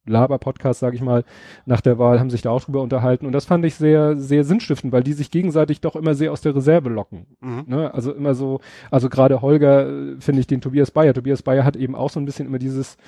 Laber-Podcast, 0.04 0.80
sage 0.80 0.94
ich 0.94 1.02
mal, 1.02 1.24
nach 1.64 1.80
der 1.80 1.98
Wahl, 1.98 2.20
haben 2.20 2.30
sich 2.30 2.42
da 2.42 2.50
auch 2.50 2.62
drüber 2.62 2.82
unterhalten. 2.82 3.24
Und 3.24 3.32
das 3.32 3.46
fand 3.46 3.64
ich 3.64 3.76
sehr, 3.76 4.14
sehr 4.14 4.44
sinnstiftend, 4.44 4.92
weil 4.92 5.02
die 5.02 5.14
sich 5.14 5.30
gegenseitig 5.30 5.80
doch 5.80 5.96
immer 5.96 6.14
sehr 6.14 6.32
aus 6.32 6.42
der 6.42 6.54
Reserve 6.54 6.90
locken. 6.90 7.26
mhm. 7.40 7.64
Ne? 7.66 7.94
Also 7.94 8.12
immer 8.12 8.34
so, 8.34 8.60
also 8.90 9.08
gerade 9.08 9.40
Holger 9.40 9.88
äh, 9.88 10.20
finde 10.20 10.40
ich 10.40 10.46
den 10.46 10.60
Tobias 10.60 10.90
Bayer. 10.90 11.14
Tobias 11.14 11.42
Bayer 11.42 11.64
hat 11.64 11.76
eben 11.76 11.94
auch 11.94 12.10
so 12.10 12.20
ein 12.20 12.26
bisschen 12.26 12.46
immer 12.46 12.58
dieses, 12.58 12.98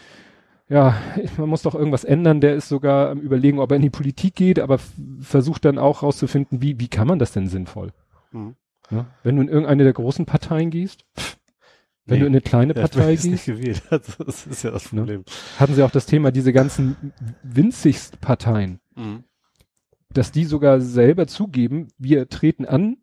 ja, 0.68 0.96
man 1.38 1.48
muss 1.48 1.62
doch 1.62 1.74
irgendwas 1.74 2.04
ändern. 2.04 2.40
Der 2.40 2.54
ist 2.54 2.68
sogar 2.68 3.11
am 3.11 3.20
überlegen, 3.20 3.59
ob 3.59 3.70
er 3.70 3.76
in 3.76 3.83
die 3.83 3.90
Politik 3.90 4.35
geht, 4.35 4.59
aber 4.59 4.78
versucht 5.20 5.64
dann 5.64 5.78
auch 5.78 6.02
rauszufinden, 6.02 6.62
wie, 6.62 6.78
wie 6.81 6.88
kann 6.88 7.07
man 7.09 7.18
das 7.18 7.33
denn 7.33 7.48
sinnvoll? 7.48 7.92
Mhm. 8.33 8.54
Ne? 8.90 9.07
Wenn 9.22 9.37
du 9.37 9.42
in 9.42 9.48
irgendeine 9.48 9.85
der 9.85 9.92
großen 9.92 10.24
Parteien 10.26 10.70
gehst, 10.70 11.04
wenn 12.07 12.16
Nee. 12.16 12.20
du 12.20 12.26
in 12.26 12.33
eine 12.33 12.40
kleine 12.40 12.74
Ja, 12.74 12.81
Partei 12.81 13.12
ist 13.12 13.24
nicht 13.24 13.44
gehst, 13.44 13.59
gewählt. 13.59 13.83
Das 14.24 14.46
ist 14.46 14.62
ja 14.62 14.70
das 14.70 14.92
Ne? 14.92 15.00
Problem. 15.02 15.24
hatten 15.59 15.74
sie 15.74 15.83
auch 15.83 15.90
das 15.90 16.07
Thema, 16.07 16.31
diese 16.31 16.54
ganzen 16.54 16.96
winzigsten 17.42 18.18
Parteien, 18.18 18.81
Mhm. 18.96 19.24
dass 20.12 20.33
die 20.33 20.44
sogar 20.44 20.81
selber 20.81 21.26
zugeben, 21.26 21.88
wir 21.98 22.28
treten 22.31 22.64
an, 22.64 22.96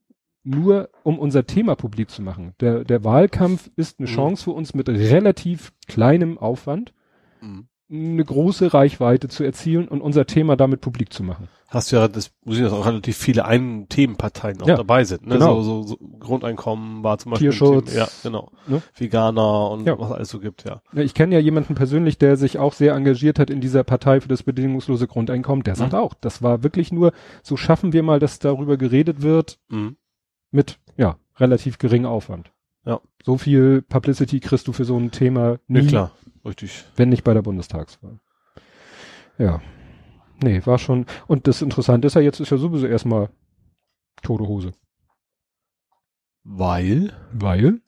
nur 0.44 0.90
um 1.04 1.20
unser 1.20 1.46
Thema 1.46 1.76
publik 1.76 2.10
zu 2.10 2.22
machen. 2.22 2.54
Der, 2.60 2.84
der 2.84 3.04
Wahlkampf 3.04 3.70
ist 3.76 4.00
eine 4.00 4.08
Mhm. 4.10 4.14
Chance 4.14 4.44
für 4.46 4.52
uns 4.52 4.74
mit 4.74 4.90
relativ 4.90 5.72
kleinem 5.88 6.38
Aufwand, 6.40 6.94
Mhm. 7.46 7.68
eine 7.90 8.26
große 8.26 8.74
Reichweite 8.74 9.28
zu 9.28 9.44
erzielen 9.44 9.88
und 9.88 10.02
unser 10.02 10.26
Thema 10.26 10.56
damit 10.56 10.82
publik 10.82 11.14
zu 11.14 11.22
machen. 11.24 11.48
Hast 11.68 11.92
du 11.92 11.98
ja, 11.98 12.08
das 12.08 12.32
muss 12.44 12.58
ich 12.58 12.64
dass 12.64 12.74
auch 12.74 12.86
relativ 12.86 13.18
viele 13.18 13.46
ein 13.46 13.88
Themenparteien 13.90 14.62
auch 14.62 14.68
Ja, 14.68 14.76
dabei 14.78 15.04
sind. 15.04 15.28
Ne? 15.28 15.34
genau. 15.36 15.62
So, 15.62 15.84
so, 15.84 15.88
so 15.90 15.98
Grundeinkommen 16.20 17.04
war 17.04 17.18
zum 17.18 17.32
Beispiel. 17.32 17.50
Tierschutz, 17.50 17.92
Thema. 17.92 18.04
Ja, 18.06 18.08
genau. 18.24 18.52
ne? 18.68 18.82
Veganer 18.96 19.70
und 19.72 19.86
Ja. 19.86 20.00
was 20.00 20.12
alles 20.12 20.30
so 20.30 20.40
gibt, 20.40 20.64
ja. 20.64 20.82
Ja, 20.94 21.02
Ich 21.02 21.14
kenne 21.14 21.36
ja 21.36 21.42
jemanden 21.42 21.76
persönlich, 21.76 22.18
der 22.18 22.38
sich 22.38 22.58
auch 22.60 22.74
sehr 22.74 22.94
engagiert 22.94 23.40
hat 23.40 23.50
in 23.50 23.62
dieser 23.62 23.84
Partei 23.84 24.22
für 24.22 24.30
das 24.30 24.44
bedingungslose 24.44 25.06
Grundeinkommen. 25.08 25.64
Der 25.64 25.76
sagt 25.76 25.94
Mhm. 25.94 26.00
auch, 26.00 26.14
das 26.16 26.42
war 26.42 26.64
wirklich 26.64 26.92
nur, 26.92 27.12
so 27.44 27.58
schaffen 27.58 27.94
wir 27.94 28.04
mal, 28.04 28.20
dass 28.20 28.40
darüber 28.40 28.78
geredet 28.78 29.22
wird 29.22 29.60
Mhm. 29.70 29.98
mit, 30.52 30.80
ja, 30.98 31.18
relativ 31.38 31.78
geringem 31.78 32.10
Aufwand. 32.10 32.52
Ja. 32.86 33.02
So 33.24 33.38
viel 33.38 33.82
Publicity 33.82 34.40
kriegst 34.40 34.68
du 34.68 34.74
für 34.74 34.86
so 34.86 34.98
ein 34.98 35.12
Thema 35.12 35.58
nie, 35.68 35.82
Nee, 35.82 35.88
klar. 35.88 36.12
Richtig. 36.46 36.86
wenn 36.96 37.10
nicht 37.10 37.24
bei 37.24 37.34
der 37.34 37.42
Bundestagswahl. 37.42 38.20
Ja. 39.38 39.62
Nee, 40.44 40.62
war 40.66 40.78
schon, 40.78 41.06
und 41.28 41.48
das 41.48 41.62
Interessante 41.62 42.08
ist 42.08 42.14
ja, 42.14 42.22
jetzt 42.22 42.40
ist 42.40 42.52
ja 42.52 42.58
sowieso 42.58 42.86
erstmal 42.88 43.30
tote 44.22 44.46
Hose. 44.48 44.74
Weil? 46.44 47.14
Weil 47.34 47.82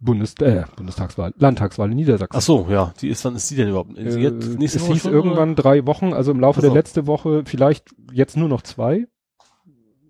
Bundes 0.00 0.34
äh, 0.40 0.64
Bundestagswahl, 0.76 1.32
Landtagswahl 1.38 1.90
in 1.90 1.96
Niedersachsen. 1.96 2.36
Ach 2.36 2.42
so, 2.42 2.66
ja. 2.68 2.92
Die 3.00 3.08
ist, 3.08 3.24
wann 3.24 3.36
ist 3.36 3.50
die 3.50 3.56
denn 3.56 3.68
überhaupt? 3.68 3.96
Äh, 3.96 4.18
jetzt 4.18 4.58
nächste 4.58 4.78
es 4.78 4.84
Woche 4.84 4.92
hieß 4.94 5.04
irgendwann 5.04 5.54
drei 5.54 5.86
Wochen, 5.86 6.12
also 6.12 6.32
im 6.32 6.40
Laufe 6.40 6.58
Ach 6.58 6.62
so. 6.62 6.68
der 6.68 6.74
letzte 6.74 7.06
Woche, 7.06 7.44
vielleicht 7.46 7.94
jetzt 8.12 8.36
nur 8.36 8.48
noch 8.48 8.62
zwei. 8.62 9.06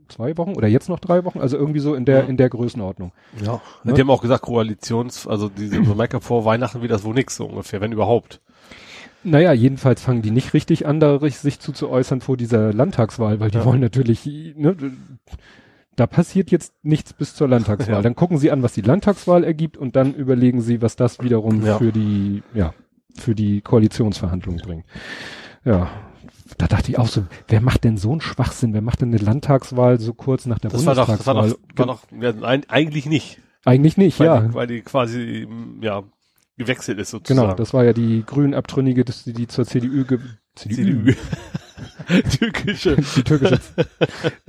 Zwei 0.08 0.36
Wochen 0.38 0.54
oder 0.54 0.68
jetzt 0.68 0.88
noch 0.88 0.98
drei 0.98 1.24
Wochen, 1.24 1.38
also 1.40 1.56
irgendwie 1.56 1.80
so 1.80 1.94
in 1.94 2.04
der, 2.04 2.20
Ja. 2.20 2.24
in 2.24 2.36
der 2.36 2.48
Größenordnung. 2.48 3.12
Ja. 3.44 3.60
Ne? 3.84 3.92
Die 3.94 4.00
haben 4.00 4.10
auch 4.10 4.22
gesagt, 4.22 4.42
Koalitions, 4.42 5.26
also 5.26 5.48
diese 5.48 5.84
so 5.84 5.94
Make-up 5.94 6.22
vor 6.24 6.44
Weihnachten 6.44 6.80
wird 6.80 6.90
das 6.90 7.04
wohl 7.04 7.14
nix 7.14 7.36
so 7.36 7.44
ungefähr, 7.46 7.80
wenn 7.80 7.92
überhaupt. 7.92 8.40
Naja, 9.24 9.52
jedenfalls 9.52 10.00
fangen 10.02 10.22
die 10.22 10.30
nicht 10.30 10.54
richtig 10.54 10.86
an, 10.86 11.00
da 11.00 11.18
sich 11.20 11.60
zu, 11.60 11.72
zu 11.72 11.90
äußern 11.90 12.20
vor 12.20 12.36
dieser 12.36 12.72
Landtagswahl, 12.72 13.40
weil 13.40 13.50
die 13.50 13.58
Ja. 13.58 13.64
wollen 13.64 13.80
natürlich, 13.80 14.24
ne, 14.24 14.76
da 15.96 16.06
passiert 16.06 16.50
jetzt 16.52 16.72
nichts 16.82 17.12
bis 17.12 17.34
zur 17.34 17.48
Landtagswahl. 17.48 17.96
Ja. 17.96 18.02
Dann 18.02 18.14
gucken 18.14 18.38
sie 18.38 18.50
an, 18.52 18.62
was 18.62 18.72
die 18.72 18.80
Landtagswahl 18.82 19.42
ergibt 19.44 19.76
und 19.76 19.96
dann 19.96 20.14
überlegen 20.14 20.60
sie, 20.60 20.80
was 20.80 20.94
das 20.96 21.20
wiederum 21.20 21.66
Ja. 21.66 21.78
für 21.78 21.90
die, 21.92 22.42
ja, 22.54 22.72
für 23.18 23.34
die 23.34 23.60
Koalitionsverhandlungen 23.60 24.60
bringt. 24.62 24.84
Ja. 25.64 25.88
Da 26.58 26.66
dachte 26.66 26.90
ich 26.90 26.98
auch 26.98 27.06
so, 27.06 27.24
wer 27.46 27.60
macht 27.60 27.84
denn 27.84 27.96
so 27.96 28.10
einen 28.10 28.20
Schwachsinn? 28.20 28.74
Wer 28.74 28.82
macht 28.82 29.00
denn 29.00 29.14
eine 29.14 29.18
Landtagswahl 29.18 30.00
so 30.00 30.12
kurz 30.12 30.44
nach 30.46 30.58
der 30.58 30.70
Das 30.70 30.84
war 30.84 30.94
doch, 30.96 31.06
das 31.06 31.26
war 31.26 31.34
Bundestagswahl? 31.34 31.86
doch, 31.86 32.02
war 32.12 32.32
doch 32.32 32.42
ja, 32.42 32.60
eigentlich 32.68 33.06
nicht. 33.06 33.40
Eigentlich 33.64 33.96
nicht, 33.96 34.18
Weil, 34.18 34.26
ja. 34.26 34.40
die, 34.40 34.54
weil 34.54 34.66
die 34.66 34.80
quasi, 34.82 35.46
ja, 35.80 36.02
gewechselt 36.58 36.98
ist 36.98 37.10
sozusagen. 37.10 37.40
Genau, 37.40 37.54
das 37.54 37.72
war 37.72 37.84
ja 37.84 37.92
die 37.92 38.22
Grünabtrünnige, 38.26 39.04
die, 39.04 39.32
die 39.32 39.46
zur 39.46 39.64
CDU, 39.64 40.04
ge 40.04 40.18
CDU. 40.54 41.12
Türkische. 42.38 42.96
die 42.96 43.22
türkische 43.22 43.60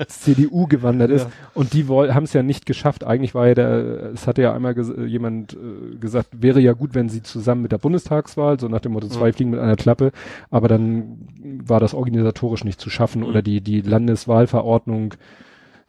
CDU 0.08 0.65
gewandert 0.67 1.12
ist. 1.12 1.24
Ja. 1.24 1.32
Und 1.54 1.74
die 1.74 1.86
haben 1.88 2.24
es 2.24 2.34
ja 2.34 2.41
nicht 2.41 2.65
geschafft. 2.65 3.04
Eigentlich 3.04 3.36
war 3.36 3.48
ja 3.48 3.54
der, 3.54 4.12
es 4.13 4.28
hatte 4.28 4.41
ja 4.41 4.54
einmal 4.54 4.76
jemand 5.06 5.54
äh, 5.54 5.95
gesagt, 5.98 6.30
wäre 6.41 6.60
ja 6.60 6.74
gut, 6.74 6.95
wenn 6.95 7.10
sie 7.10 7.22
zusammen 7.22 7.62
mit 7.62 7.72
der 7.72 7.78
Bundestagswahl, 7.78 8.60
so 8.60 8.67
nach 8.67 8.80
dem 8.80 8.93
Motto 8.93 9.08
zwei 9.08 9.30
Mhm. 9.30 9.34
fliegen 9.34 9.50
mit 9.52 9.60
einer 9.60 9.76
Klappe, 9.76 10.12
aber 10.50 10.67
dann 10.67 11.28
war 11.63 11.80
das 11.80 11.93
organisatorisch 11.93 12.63
nicht 12.63 12.80
zu 12.80 12.89
schaffen 12.89 13.22
Mhm. 13.22 13.28
oder 13.28 13.41
die, 13.41 13.62
die 13.62 13.82
Landeswahlverordnung 13.82 15.15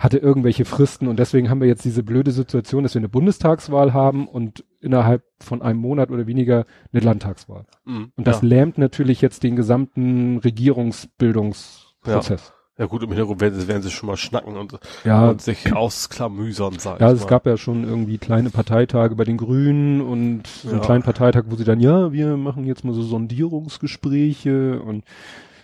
hatte 0.00 0.18
irgendwelche 0.18 0.64
Fristen 0.64 1.06
und 1.08 1.18
deswegen 1.18 1.50
haben 1.50 1.60
wir 1.60 1.68
jetzt 1.68 1.84
diese 1.84 2.02
blöde 2.02 2.32
Situation, 2.32 2.82
dass 2.82 2.94
wir 2.94 3.00
eine 3.00 3.08
Bundestagswahl 3.10 3.92
haben 3.92 4.26
und 4.26 4.64
innerhalb 4.80 5.22
von 5.40 5.60
einem 5.62 5.78
Monat 5.78 6.10
oder 6.10 6.26
weniger 6.26 6.64
eine 6.92 7.02
Landtagswahl. 7.02 7.66
Mhm. 7.84 8.10
Und 8.16 8.26
das 8.26 8.40
ja. 8.42 8.48
lähmt 8.48 8.78
natürlich 8.78 9.20
jetzt 9.20 9.42
den 9.42 9.56
gesamten 9.56 10.38
Regierungsbildungsprozess. 10.38 12.52
ja 12.78 12.86
gut, 12.86 13.02
im 13.02 13.10
Hintergrund 13.10 13.42
werden 13.42 13.60
sie, 13.60 13.68
werden 13.68 13.82
sie 13.82 13.90
schon 13.90 14.06
mal 14.06 14.16
schnacken 14.16 14.56
und, 14.56 14.78
Ja, 15.04 15.28
und 15.28 15.42
sich 15.42 15.70
ausklamüsern, 15.74 16.78
sag 16.78 16.98
ja, 17.00 17.10
es 17.10 17.20
mal. 17.20 17.26
gab 17.26 17.44
ja 17.44 17.58
schon 17.58 17.84
irgendwie 17.84 18.16
kleine 18.16 18.48
Parteitage 18.48 19.14
bei 19.16 19.24
den 19.24 19.36
Grünen 19.36 20.00
und 20.00 20.46
so 20.46 20.70
einen 20.70 20.78
Ja. 20.78 20.84
kleinen 20.84 21.02
Parteitag, 21.02 21.44
wo 21.48 21.56
sie 21.56 21.64
dann, 21.64 21.78
ja, 21.80 22.10
wir 22.10 22.38
machen 22.38 22.64
jetzt 22.64 22.84
mal 22.84 22.94
so 22.94 23.02
Sondierungsgespräche 23.02 24.80
und 24.80 25.04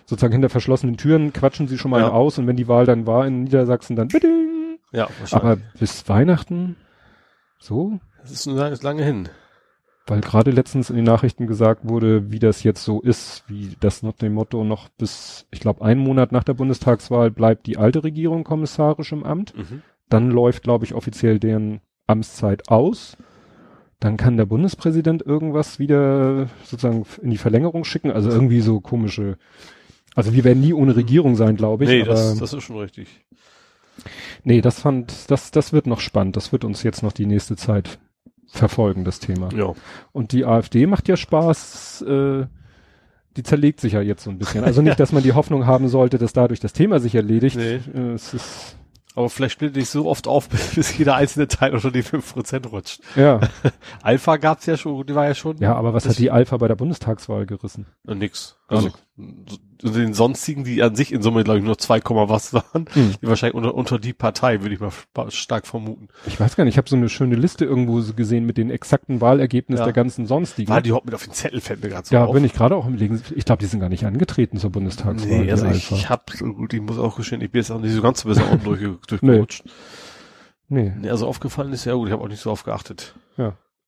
sozusagen 0.07 0.31
hinter 0.33 0.49
verschlossenen 0.49 0.97
Türen 0.97 1.31
quatschen 1.33 1.67
sie 1.67 1.77
schon 1.77 1.91
mal 1.91 2.01
Ja. 2.01 2.09
aus 2.09 2.39
und 2.39 2.47
wenn 2.47 2.55
die 2.57 2.67
Wahl 2.67 2.85
dann 2.87 3.05
war 3.05 3.27
in 3.27 3.43
Niedersachsen, 3.43 3.95
dann 3.95 4.07
bidding. 4.07 4.79
ja. 4.91 5.07
Aber 5.31 5.57
bis 5.79 6.09
Weihnachten 6.09 6.75
so? 7.59 7.99
das 8.21 8.31
ist, 8.31 8.45
lange- 8.47 8.71
ist 8.73 8.83
lange 8.83 9.03
hin. 9.03 9.29
Weil 10.09 10.21
gerade 10.21 10.51
letztens 10.51 10.89
in 10.89 10.95
den 10.95 11.03
Nachrichten 11.05 11.47
gesagt 11.47 11.81
wurde, 11.87 12.31
wie 12.31 12.39
das 12.39 12.63
jetzt 12.63 12.83
so 12.83 13.01
ist, 13.01 13.43
wie 13.47 13.75
das 13.81 14.03
nach 14.03 14.13
dem 14.13 14.33
Motto 14.33 14.63
noch 14.63 14.87
bis, 14.89 15.45
ich 15.51 15.59
glaube, 15.59 15.83
einen 15.83 15.99
Monat 15.99 16.31
nach 16.31 16.45
der 16.45 16.53
Bundestagswahl 16.53 17.29
bleibt 17.29 17.67
die 17.67 17.77
alte 17.77 18.05
Regierung 18.05 18.45
kommissarisch 18.45 19.11
im 19.11 19.25
Amt. 19.25 19.53
Mhm. 19.57 19.81
Dann 20.07 20.31
läuft, 20.31 20.63
glaube 20.63 20.85
ich, 20.85 20.93
offiziell 20.93 21.39
deren 21.39 21.81
Amtszeit 22.05 22.69
aus. 22.69 23.17
Dann 23.99 24.15
kann 24.15 24.37
der 24.37 24.45
Bundespräsident 24.45 25.23
irgendwas 25.25 25.77
wieder 25.79 26.47
sozusagen 26.63 27.05
in 27.21 27.31
die 27.31 27.37
Verlängerung 27.37 27.83
schicken. 27.83 28.11
Also 28.11 28.29
irgendwie 28.29 28.61
so 28.61 28.79
komische. 28.79 29.37
Also 30.17 30.33
wir 30.33 30.43
werden 30.43 30.61
nie 30.61 30.73
ohne 30.73 30.95
Regierung 30.95 31.35
sein, 31.35 31.55
glaube 31.55 31.83
ich. 31.83 31.91
Nee, 31.91 32.01
aber 32.01 32.11
das, 32.11 32.37
das 32.39 32.53
ist 32.53 32.63
schon 32.63 32.79
richtig. 32.79 33.07
nee, 34.43 34.61
das 34.61 34.81
fand, 34.81 35.29
das, 35.29 35.51
das 35.51 35.73
wird 35.73 35.85
noch 35.85 35.99
spannend. 35.99 36.35
Das 36.35 36.51
wird 36.51 36.63
uns 36.65 36.81
jetzt 36.81 37.03
noch 37.03 37.13
die 37.13 37.27
nächste 37.27 37.55
Zeit 37.55 37.99
verfolgen, 38.47 39.03
das 39.03 39.19
Thema. 39.19 39.49
Ja. 39.53 39.73
Und 40.13 40.31
die 40.31 40.43
AfD 40.43 40.87
macht 40.87 41.07
ja 41.07 41.17
Spaß, 41.17 42.01
äh, 42.01 42.45
die 43.35 43.43
zerlegt 43.43 43.79
sich 43.79 43.93
ja 43.93 44.01
jetzt 44.01 44.23
so 44.23 44.31
ein 44.31 44.39
bisschen. 44.39 44.63
Also 44.63 44.81
nicht, 44.81 44.99
dass 44.99 45.11
man 45.11 45.21
die 45.21 45.33
Hoffnung 45.33 45.67
haben 45.67 45.87
sollte, 45.87 46.17
dass 46.17 46.33
dadurch 46.33 46.59
das 46.59 46.73
Thema 46.73 46.99
sich 46.99 47.13
erledigt. 47.13 47.55
Nee. 47.55 47.79
Äh, 47.93 48.13
es 48.13 48.33
ist, 48.33 48.75
Aber 49.13 49.29
vielleicht 49.29 49.53
splittet 49.53 49.75
dich 49.75 49.89
so 49.89 50.07
oft 50.07 50.27
auf, 50.27 50.49
bis, 50.75 50.97
jeder 50.97 51.15
einzelne 51.15 51.47
Teil 51.47 51.75
unter 51.75 51.91
die 51.91 52.03
5% 52.03 52.67
rutscht. 52.69 53.01
ja. 53.15 53.39
Alpha 54.01 54.37
gab's 54.37 54.65
ja 54.65 54.77
schon, 54.77 55.05
die 55.05 55.13
war 55.13 55.25
ja 55.27 55.35
schon. 55.35 55.57
ja, 55.57 55.75
aber 55.75 55.93
was 55.93 56.07
hat 56.07 56.17
die 56.17 56.31
Alpha 56.31 56.57
bei 56.57 56.67
der 56.67 56.75
Bundestagswahl 56.75 57.45
gerissen? 57.45 57.85
Nix. 58.05 58.57
Also, 58.69 58.89
so 59.81 59.89
den 59.91 60.13
sonstigen, 60.13 60.63
die 60.63 60.81
an 60.83 60.95
sich 60.95 61.13
in 61.13 61.21
Summe, 61.21 61.43
glaube 61.43 61.59
ich, 61.59 61.65
nur 61.65 61.77
2, 61.77 62.01
Komma 62.01 62.27
was 62.29 62.53
waren, 62.53 62.85
Hm. 62.93 63.13
die 63.21 63.27
wahrscheinlich 63.27 63.55
unter, 63.55 63.73
unter 63.75 63.97
die 63.99 64.11
Partei, 64.13 64.61
würde 64.61 64.73
ich 64.75 64.81
mal 64.81 64.91
stark 65.29 65.65
vermuten. 65.67 66.09
Ich 66.25 66.39
weiß 66.39 66.55
gar 66.55 66.65
nicht, 66.65 66.73
ich 66.73 66.77
habe 66.77 66.89
so 66.89 66.95
eine 66.95 67.07
schöne 67.09 67.35
Liste 67.35 67.63
irgendwo 67.65 68.01
gesehen 68.13 68.45
mit 68.45 68.57
den 68.57 68.69
exakten 68.69 69.21
Wahlergebnissen 69.21 69.79
Ja. 69.79 69.85
der 69.85 69.93
ganzen 69.93 70.25
sonstigen. 70.25 70.69
War 70.69 70.81
die 70.81 70.89
überhaupt 70.89 71.05
mit 71.05 71.15
auf 71.15 71.23
den 71.23 71.33
Zettel, 71.33 71.61
fällt 71.61 71.81
mir 71.83 71.89
gerade 71.89 72.07
so 72.07 72.15
ja, 72.15 72.25
auf. 72.25 72.33
bin 72.33 72.43
ich 72.43 72.53
gerade 72.53 72.75
auch 72.75 72.85
im 72.87 72.95
Legen. 72.95 73.21
Ich 73.35 73.45
glaube, 73.45 73.59
die 73.59 73.67
sind 73.67 73.79
gar 73.79 73.89
nicht 73.89 74.05
angetreten 74.05 74.57
zur 74.57 74.71
Bundestagswahl. 74.71 75.15
Nee, 75.45 75.51
also 75.51 75.67
ich, 75.67 75.91
ich 75.91 76.09
hab, 76.09 76.29
so 76.31 76.45
gut, 76.53 76.73
ich 76.73 76.81
muss 76.81 76.97
auch 76.99 77.15
gestehen, 77.15 77.41
ich 77.41 77.51
bin 77.51 77.59
jetzt 77.61 77.71
auch 77.71 77.79
nicht 77.79 77.93
so 77.93 78.01
ganz 78.01 78.21
so 78.21 78.29
besser 78.29 78.51
unten 78.51 78.63
durchge 78.65 78.97
durchgerutscht. 79.07 79.63
nee. 80.69 80.91
Nee, 80.99 81.09
also 81.09 81.27
aufgefallen 81.27 81.71
ist, 81.71 81.85
ja 81.85 81.93
gut, 81.93 82.07
ich 82.07 82.13
habe 82.13 82.23
auch 82.23 82.27
nicht 82.29 82.41
so 82.41 82.51
oft 82.51 82.65
geachtet. 82.65 83.15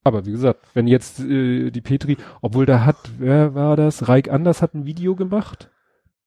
Aber 0.04 0.26
wie 0.26 0.32
gesagt, 0.32 0.66
wenn 0.74 0.88
jetzt 0.88 1.20
äh, 1.20 1.72
die 1.72 1.82
Petri, 1.82 2.18
obwohl 2.42 2.66
da 2.66 2.86
hat, 2.86 2.98
wer 3.18 3.54
war 3.56 3.76
das? 3.76 4.08
Reik 4.08 4.30
Anders 4.32 4.62
hat 4.62 4.74
ein 4.74 4.86
Video 4.86 5.16
gemacht, 5.16 5.70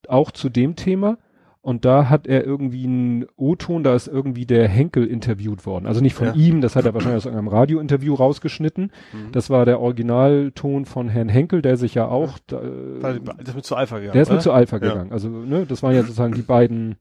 auch 0.08 0.30
zu 0.30 0.48
dem 0.48 0.76
Thema. 0.76 1.18
Und 1.64 1.84
da 1.84 2.08
hat 2.10 2.26
er 2.26 2.44
irgendwie 2.44 2.84
einen 2.86 3.24
O-Ton, 3.36 3.84
da 3.84 3.94
ist 3.94 4.08
irgendwie 4.08 4.46
der 4.46 4.66
Henkel 4.66 5.06
interviewt 5.06 5.64
worden. 5.64 5.86
Also 5.86 6.00
nicht 6.00 6.14
von 6.14 6.26
Ja. 6.26 6.34
ihm, 6.34 6.60
das 6.60 6.74
hat 6.74 6.86
er 6.86 6.92
wahrscheinlich 6.92 7.18
aus 7.18 7.26
irgendeinem 7.26 7.46
Radiointerview 7.54 8.14
rausgeschnitten. 8.14 8.90
Mhm. 9.12 9.30
Das 9.30 9.48
war 9.48 9.64
der 9.64 9.78
Originalton 9.78 10.86
von 10.86 11.08
Herrn 11.08 11.28
Henkel, 11.28 11.62
der 11.62 11.76
sich 11.76 11.94
ja 11.94 12.08
auch, 12.08 12.40
da, 12.48 12.60
Weil, 13.00 13.20
das 13.20 13.50
ist 13.50 13.54
mit 13.54 13.64
zu 13.64 13.76
Alpha 13.76 13.98
gegangen. 13.98 14.12
der 14.14 14.22
ist 14.22 14.28
mit 14.28 14.34
oder? 14.38 14.42
zu 14.42 14.52
Alpha 14.52 14.76
Ja. 14.78 14.88
gegangen. 14.88 15.12
Also, 15.12 15.28
ne, 15.28 15.64
das 15.64 15.84
waren 15.84 15.94
ja 15.94 16.02
sozusagen 16.02 16.34
die 16.34 16.42
beiden, 16.42 16.96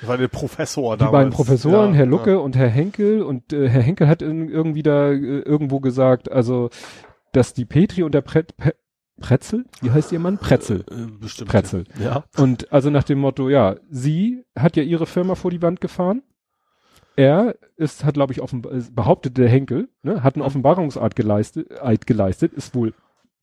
Das 0.00 0.08
war 0.08 0.18
der 0.18 0.28
Professor 0.28 0.96
die 0.96 1.00
damals. 1.00 1.12
beiden 1.12 1.32
Professoren, 1.32 1.90
Ja, 1.92 1.96
Herr 1.98 2.06
Lucke 2.06 2.30
Ja. 2.32 2.36
und 2.38 2.56
Herr 2.56 2.68
Henkel. 2.68 3.22
Und 3.22 3.52
äh, 3.52 3.68
Herr 3.68 3.82
Henkel 3.82 4.08
hat 4.08 4.22
in, 4.22 4.48
irgendwie 4.48 4.82
da 4.82 5.10
äh, 5.10 5.40
irgendwo 5.40 5.80
gesagt, 5.80 6.30
also, 6.30 6.70
dass 7.32 7.54
die 7.54 7.64
Petri 7.64 8.02
und 8.02 8.12
der 8.12 8.22
Pre 8.22 8.44
Pe 8.44 8.74
Pretzel, 9.20 9.66
wie 9.82 9.90
heißt 9.90 10.12
ihr 10.12 10.18
Mann? 10.18 10.38
Pretzel. 10.38 10.84
Äh, 10.90 11.06
bestimmt. 11.20 11.50
Pretzel. 11.50 11.84
Ja. 12.02 12.24
Und 12.38 12.72
also 12.72 12.88
nach 12.88 13.04
dem 13.04 13.18
Motto, 13.18 13.50
ja, 13.50 13.76
sie 13.90 14.44
hat 14.58 14.76
ja 14.76 14.82
ihre 14.82 15.04
Firma 15.04 15.34
vor 15.34 15.50
die 15.50 15.60
Wand 15.60 15.82
gefahren. 15.82 16.22
Er 17.16 17.54
ist, 17.76 18.04
hat, 18.06 18.14
glaube 18.14 18.32
ich, 18.32 18.40
offen, 18.40 18.62
behauptet 18.94 19.36
der 19.36 19.48
Henkel, 19.50 19.90
ne, 20.02 20.22
hat 20.22 20.36
einen. 20.36 20.42
Offenbarungsart 20.42 21.16
geleistet, 21.16 21.68
Eid 21.82 22.06
geleistet, 22.06 22.54
ist 22.54 22.74
wohl 22.74 22.94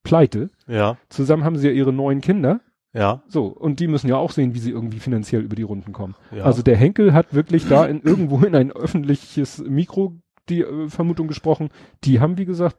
pleite. 0.02 0.50
Ja. 0.68 0.98
Zusammen 1.10 1.44
haben 1.44 1.58
sie 1.58 1.68
ja 1.68 1.74
ihre 1.74 1.94
neun 1.94 2.22
Kinder. 2.22 2.60
Ja. 2.94 3.24
So, 3.28 3.46
und 3.46 3.80
die 3.80 3.88
müssen 3.88 4.08
ja 4.08 4.16
auch 4.16 4.32
sehen, 4.32 4.54
wie 4.54 4.60
sie 4.60 4.72
irgendwie 4.72 5.00
finanziell 5.00 5.42
über 5.42 5.56
die 5.56 5.64
Runden 5.64 5.94
kommen. 5.94 6.16
Ja. 6.32 6.44
Also 6.44 6.62
der 6.62 6.78
Henkel 6.78 7.14
hat 7.14 7.34
wirklich 7.34 7.68
da 7.68 7.86
in 7.86 8.02
irgendwo 8.02 8.40
in 8.46 8.56
ein 8.56 8.72
öffentliches 8.72 9.60
Mikro 9.60 10.18
die 10.50 10.62
äh, 10.62 10.90
Vermutung 10.90 11.28
gesprochen. 11.28 11.70
Die 12.04 12.20
haben, 12.20 12.38
wie 12.38 12.46
gesagt, 12.46 12.78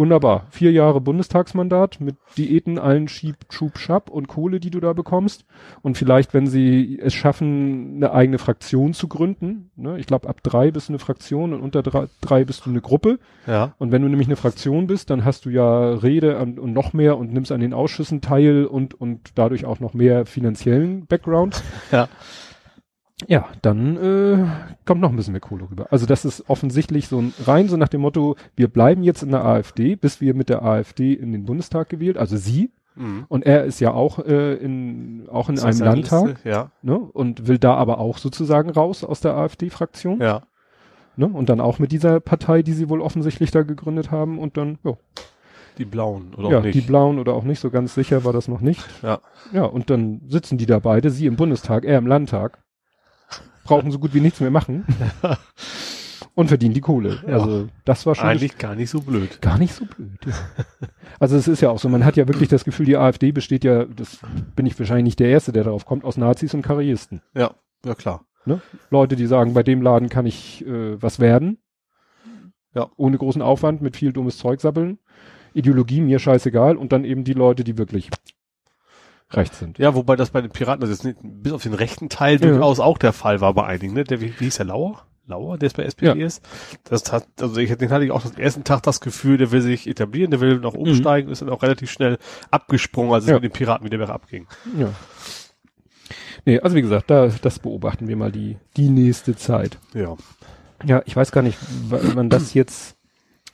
wunderbar. 0.00 0.46
Vier 0.50 0.72
Jahre 0.72 1.00
Bundestagsmandat 1.00 2.00
mit 2.00 2.16
Diäten, 2.36 2.78
allen 2.78 3.06
Schieb, 3.06 3.36
Schub, 3.50 3.78
Schab 3.78 4.10
und 4.10 4.26
Kohle, 4.26 4.58
die 4.58 4.70
du 4.70 4.80
da 4.80 4.94
bekommst. 4.94 5.44
Und 5.82 5.96
vielleicht, 5.96 6.34
wenn 6.34 6.46
sie 6.46 6.98
es 7.00 7.14
schaffen, 7.14 7.96
eine 7.96 8.12
eigene 8.12 8.38
Fraktion 8.38 8.94
zu 8.94 9.06
gründen, 9.08 9.70
ne, 9.76 9.98
ich 9.98 10.06
glaube, 10.06 10.28
ab 10.28 10.42
drei 10.42 10.70
bist 10.70 10.88
du 10.88 10.92
eine 10.92 10.98
Fraktion 10.98 11.52
und 11.52 11.60
unter 11.60 11.82
drei, 11.82 12.06
drei 12.22 12.44
bist 12.44 12.64
du 12.66 12.70
eine 12.70 12.80
Gruppe. 12.80 13.18
ja. 13.46 13.74
Und 13.78 13.92
wenn 13.92 14.02
du 14.02 14.08
nämlich 14.08 14.28
eine 14.28 14.36
Fraktion 14.36 14.86
bist, 14.86 15.10
dann 15.10 15.24
hast 15.24 15.44
du 15.44 15.50
ja 15.50 15.92
Rede 15.92 16.38
an, 16.38 16.58
und 16.58 16.72
noch 16.72 16.94
mehr 16.94 17.18
und 17.18 17.32
nimmst 17.32 17.52
an 17.52 17.60
den 17.60 17.74
Ausschüssen 17.74 18.22
teil 18.22 18.64
und, 18.64 18.98
und 18.98 19.32
dadurch 19.34 19.66
auch 19.66 19.80
noch 19.80 19.92
mehr 19.94 20.26
finanziellen 20.26 21.06
Background. 21.06 21.62
Ja. 21.92 22.08
Ja, 23.28 23.46
dann 23.62 23.96
äh, 23.96 24.44
kommt 24.86 25.00
noch 25.00 25.10
ein 25.10 25.16
bisschen 25.16 25.32
mehr 25.32 25.40
Kohle 25.40 25.68
rüber. 25.70 25.88
Also 25.90 26.06
das 26.06 26.24
ist 26.24 26.48
offensichtlich 26.48 27.08
so 27.08 27.18
ein 27.20 27.34
rein 27.46 27.68
so 27.68 27.76
nach 27.76 27.88
dem 27.88 28.00
Motto, 28.00 28.36
wir 28.56 28.68
bleiben 28.68 29.02
jetzt 29.02 29.22
in 29.22 29.30
der 29.30 29.44
AfD, 29.44 29.94
bis 29.96 30.20
wir 30.20 30.34
mit 30.34 30.48
der 30.48 30.62
AfD 30.62 31.12
in 31.12 31.32
den 31.32 31.44
Bundestag 31.44 31.88
gewählt, 31.90 32.16
also 32.16 32.36
sie. 32.36 32.70
Mhm. 32.96 33.24
Und 33.28 33.44
er 33.46 33.64
ist 33.64 33.78
ja 33.80 33.92
auch 33.92 34.18
äh, 34.20 34.54
in 34.54 35.28
auch 35.30 35.48
in 35.48 35.54
Das 35.56 35.64
einem 35.64 35.80
Landtag 35.80 36.26
Liste, 36.26 36.48
Ja. 36.48 36.70
ne, 36.82 36.98
und 36.98 37.46
will 37.46 37.58
da 37.58 37.74
aber 37.74 37.98
auch 37.98 38.18
sozusagen 38.18 38.70
raus 38.70 39.04
aus 39.04 39.20
der 39.20 39.34
AfD-Fraktion. 39.36 40.20
Ja. 40.20 40.42
Ne, 41.16 41.26
und 41.26 41.48
dann 41.48 41.60
auch 41.60 41.78
mit 41.78 41.92
dieser 41.92 42.20
Partei, 42.20 42.62
die 42.62 42.72
sie 42.72 42.88
wohl 42.88 43.00
offensichtlich 43.00 43.50
da 43.50 43.62
gegründet 43.62 44.10
haben 44.10 44.38
und 44.38 44.56
dann, 44.56 44.78
ja, 44.84 44.94
Die 45.78 45.84
Blauen, 45.84 46.34
oder 46.36 46.50
ja, 46.50 46.58
auch 46.58 46.62
nicht. 46.62 46.74
die 46.74 46.80
Blauen 46.80 47.18
oder 47.18 47.34
auch 47.34 47.44
nicht, 47.44 47.60
so 47.60 47.70
ganz 47.70 47.94
sicher 47.94 48.24
war 48.24 48.32
das 48.32 48.48
noch 48.48 48.60
nicht. 48.60 48.84
Ja. 49.02 49.20
Ja, 49.52 49.64
und 49.64 49.90
dann 49.90 50.22
sitzen 50.28 50.58
die 50.58 50.66
da 50.66 50.78
beide, 50.78 51.10
sie 51.10 51.26
im 51.26 51.36
Bundestag, 51.36 51.84
er 51.84 51.98
im 51.98 52.06
Landtag, 52.06 52.58
brauchen 53.70 53.90
so 53.90 53.98
gut 53.98 54.14
wie 54.14 54.20
nichts 54.20 54.40
mehr 54.40 54.50
machen 54.50 54.84
und 56.34 56.48
verdienen 56.48 56.74
die 56.74 56.80
Kohle. 56.80 57.22
Ja. 57.26 57.34
Also 57.34 57.68
das 57.84 58.04
war 58.06 58.14
schon 58.14 58.26
Eigentlich 58.28 58.58
gar 58.58 58.74
nicht 58.74 58.90
so 58.90 59.00
blöd. 59.00 59.40
gar 59.40 59.58
nicht 59.58 59.72
so 59.74 59.84
blöd. 59.84 60.18
Ja. 60.26 60.34
Also 61.18 61.36
es 61.36 61.48
ist 61.48 61.60
ja 61.60 61.70
auch 61.70 61.78
so, 61.78 61.88
man 61.88 62.04
hat 62.04 62.16
ja 62.16 62.26
wirklich 62.28 62.48
das 62.48 62.64
Gefühl, 62.64 62.86
die 62.86 62.96
AfD 62.96 63.32
besteht 63.32 63.64
ja, 63.64 63.84
das 63.84 64.18
bin 64.56 64.66
ich 64.66 64.78
wahrscheinlich 64.78 65.04
nicht 65.04 65.20
der 65.20 65.28
Erste, 65.28 65.52
der 65.52 65.64
darauf 65.64 65.86
kommt, 65.86 66.04
aus 66.04 66.16
Nazis 66.16 66.54
und 66.54 66.62
Karrieristen. 66.62 67.22
Ja. 67.34 67.54
Ja, 67.84 67.94
klar. 67.94 68.24
Leute, 68.90 69.16
die 69.16 69.26
sagen, 69.26 69.54
bei 69.54 69.62
dem 69.62 69.82
Laden 69.82 70.08
kann 70.08 70.26
ich 70.26 70.66
äh, 70.66 71.00
was 71.00 71.20
werden. 71.20 71.58
Ja. 72.74 72.90
Ohne 72.96 73.18
großen 73.18 73.42
Aufwand, 73.42 73.80
mit 73.82 73.96
viel 73.96 74.12
dummes 74.12 74.38
Zeug 74.38 74.60
sabbeln. 74.60 74.98
Ideologie 75.54 76.00
mir 76.00 76.18
scheißegal 76.18 76.76
und 76.76 76.92
dann 76.92 77.04
eben 77.04 77.24
die 77.24 77.32
Leute, 77.32 77.64
die 77.64 77.78
wirklich 77.78 78.10
rechts 79.32 79.58
sind. 79.58 79.78
Ja, 79.78 79.94
wobei 79.94 80.16
das 80.16 80.30
bei 80.30 80.40
den 80.40 80.50
Piraten, 80.50 80.80
das 80.80 80.90
ist 80.90 81.04
nicht, 81.04 81.18
bis 81.22 81.52
auf 81.52 81.62
den 81.62 81.74
rechten 81.74 82.08
Teil 82.08 82.38
durchaus 82.38 82.80
auch 82.80 82.98
der 82.98 83.12
Fall 83.12 83.40
war 83.40 83.54
bei 83.54 83.64
einigen, 83.64 83.94
ne? 83.94 84.04
Der, 84.04 84.20
wie, 84.20 84.34
wie 84.38 84.44
hieß 84.44 84.56
der 84.56 84.66
Lauer? 84.66 85.02
Lauer, 85.26 85.58
der 85.58 85.68
jetzt 85.68 85.76
bei 85.76 85.84
SPD 85.84 86.18
Ja. 86.18 86.26
ist. 86.26 86.42
Das 86.84 87.12
hat, 87.12 87.26
also 87.40 87.56
ich, 87.60 87.72
den 87.76 87.90
hatte 87.90 88.04
ich 88.04 88.10
auch 88.10 88.22
den 88.22 88.38
ersten 88.40 88.64
Tag 88.64 88.82
das 88.82 89.00
Gefühl, 89.00 89.36
der 89.36 89.52
will 89.52 89.60
sich 89.62 89.86
etablieren, 89.86 90.32
der 90.32 90.40
will 90.40 90.58
noch 90.58 90.74
umsteigen, 90.74 91.30
ist 91.30 91.40
dann 91.42 91.50
auch 91.50 91.62
relativ 91.62 91.90
schnell 91.90 92.18
abgesprungen, 92.50 93.12
als 93.12 93.24
es 93.24 93.28
Ja. 93.30 93.36
mit 93.36 93.44
den 93.44 93.52
Piraten 93.52 93.84
wieder 93.86 93.98
bergab 93.98 94.16
abging. 94.24 94.48
Ja. 94.76 94.88
Nee, 96.46 96.58
also 96.60 96.74
wie 96.74 96.82
gesagt, 96.82 97.10
da, 97.10 97.28
das 97.42 97.58
beobachten 97.58 98.08
wir 98.08 98.16
mal 98.16 98.32
die, 98.32 98.56
die 98.76 98.88
nächste 98.88 99.36
Zeit. 99.36 99.78
Ja. 99.94 100.16
Ja, 100.84 101.02
ich 101.04 101.14
weiß 101.14 101.30
gar 101.30 101.42
nicht, 101.42 101.58
wann 101.88 102.14
man 102.14 102.30
das 102.30 102.54
jetzt 102.54 102.96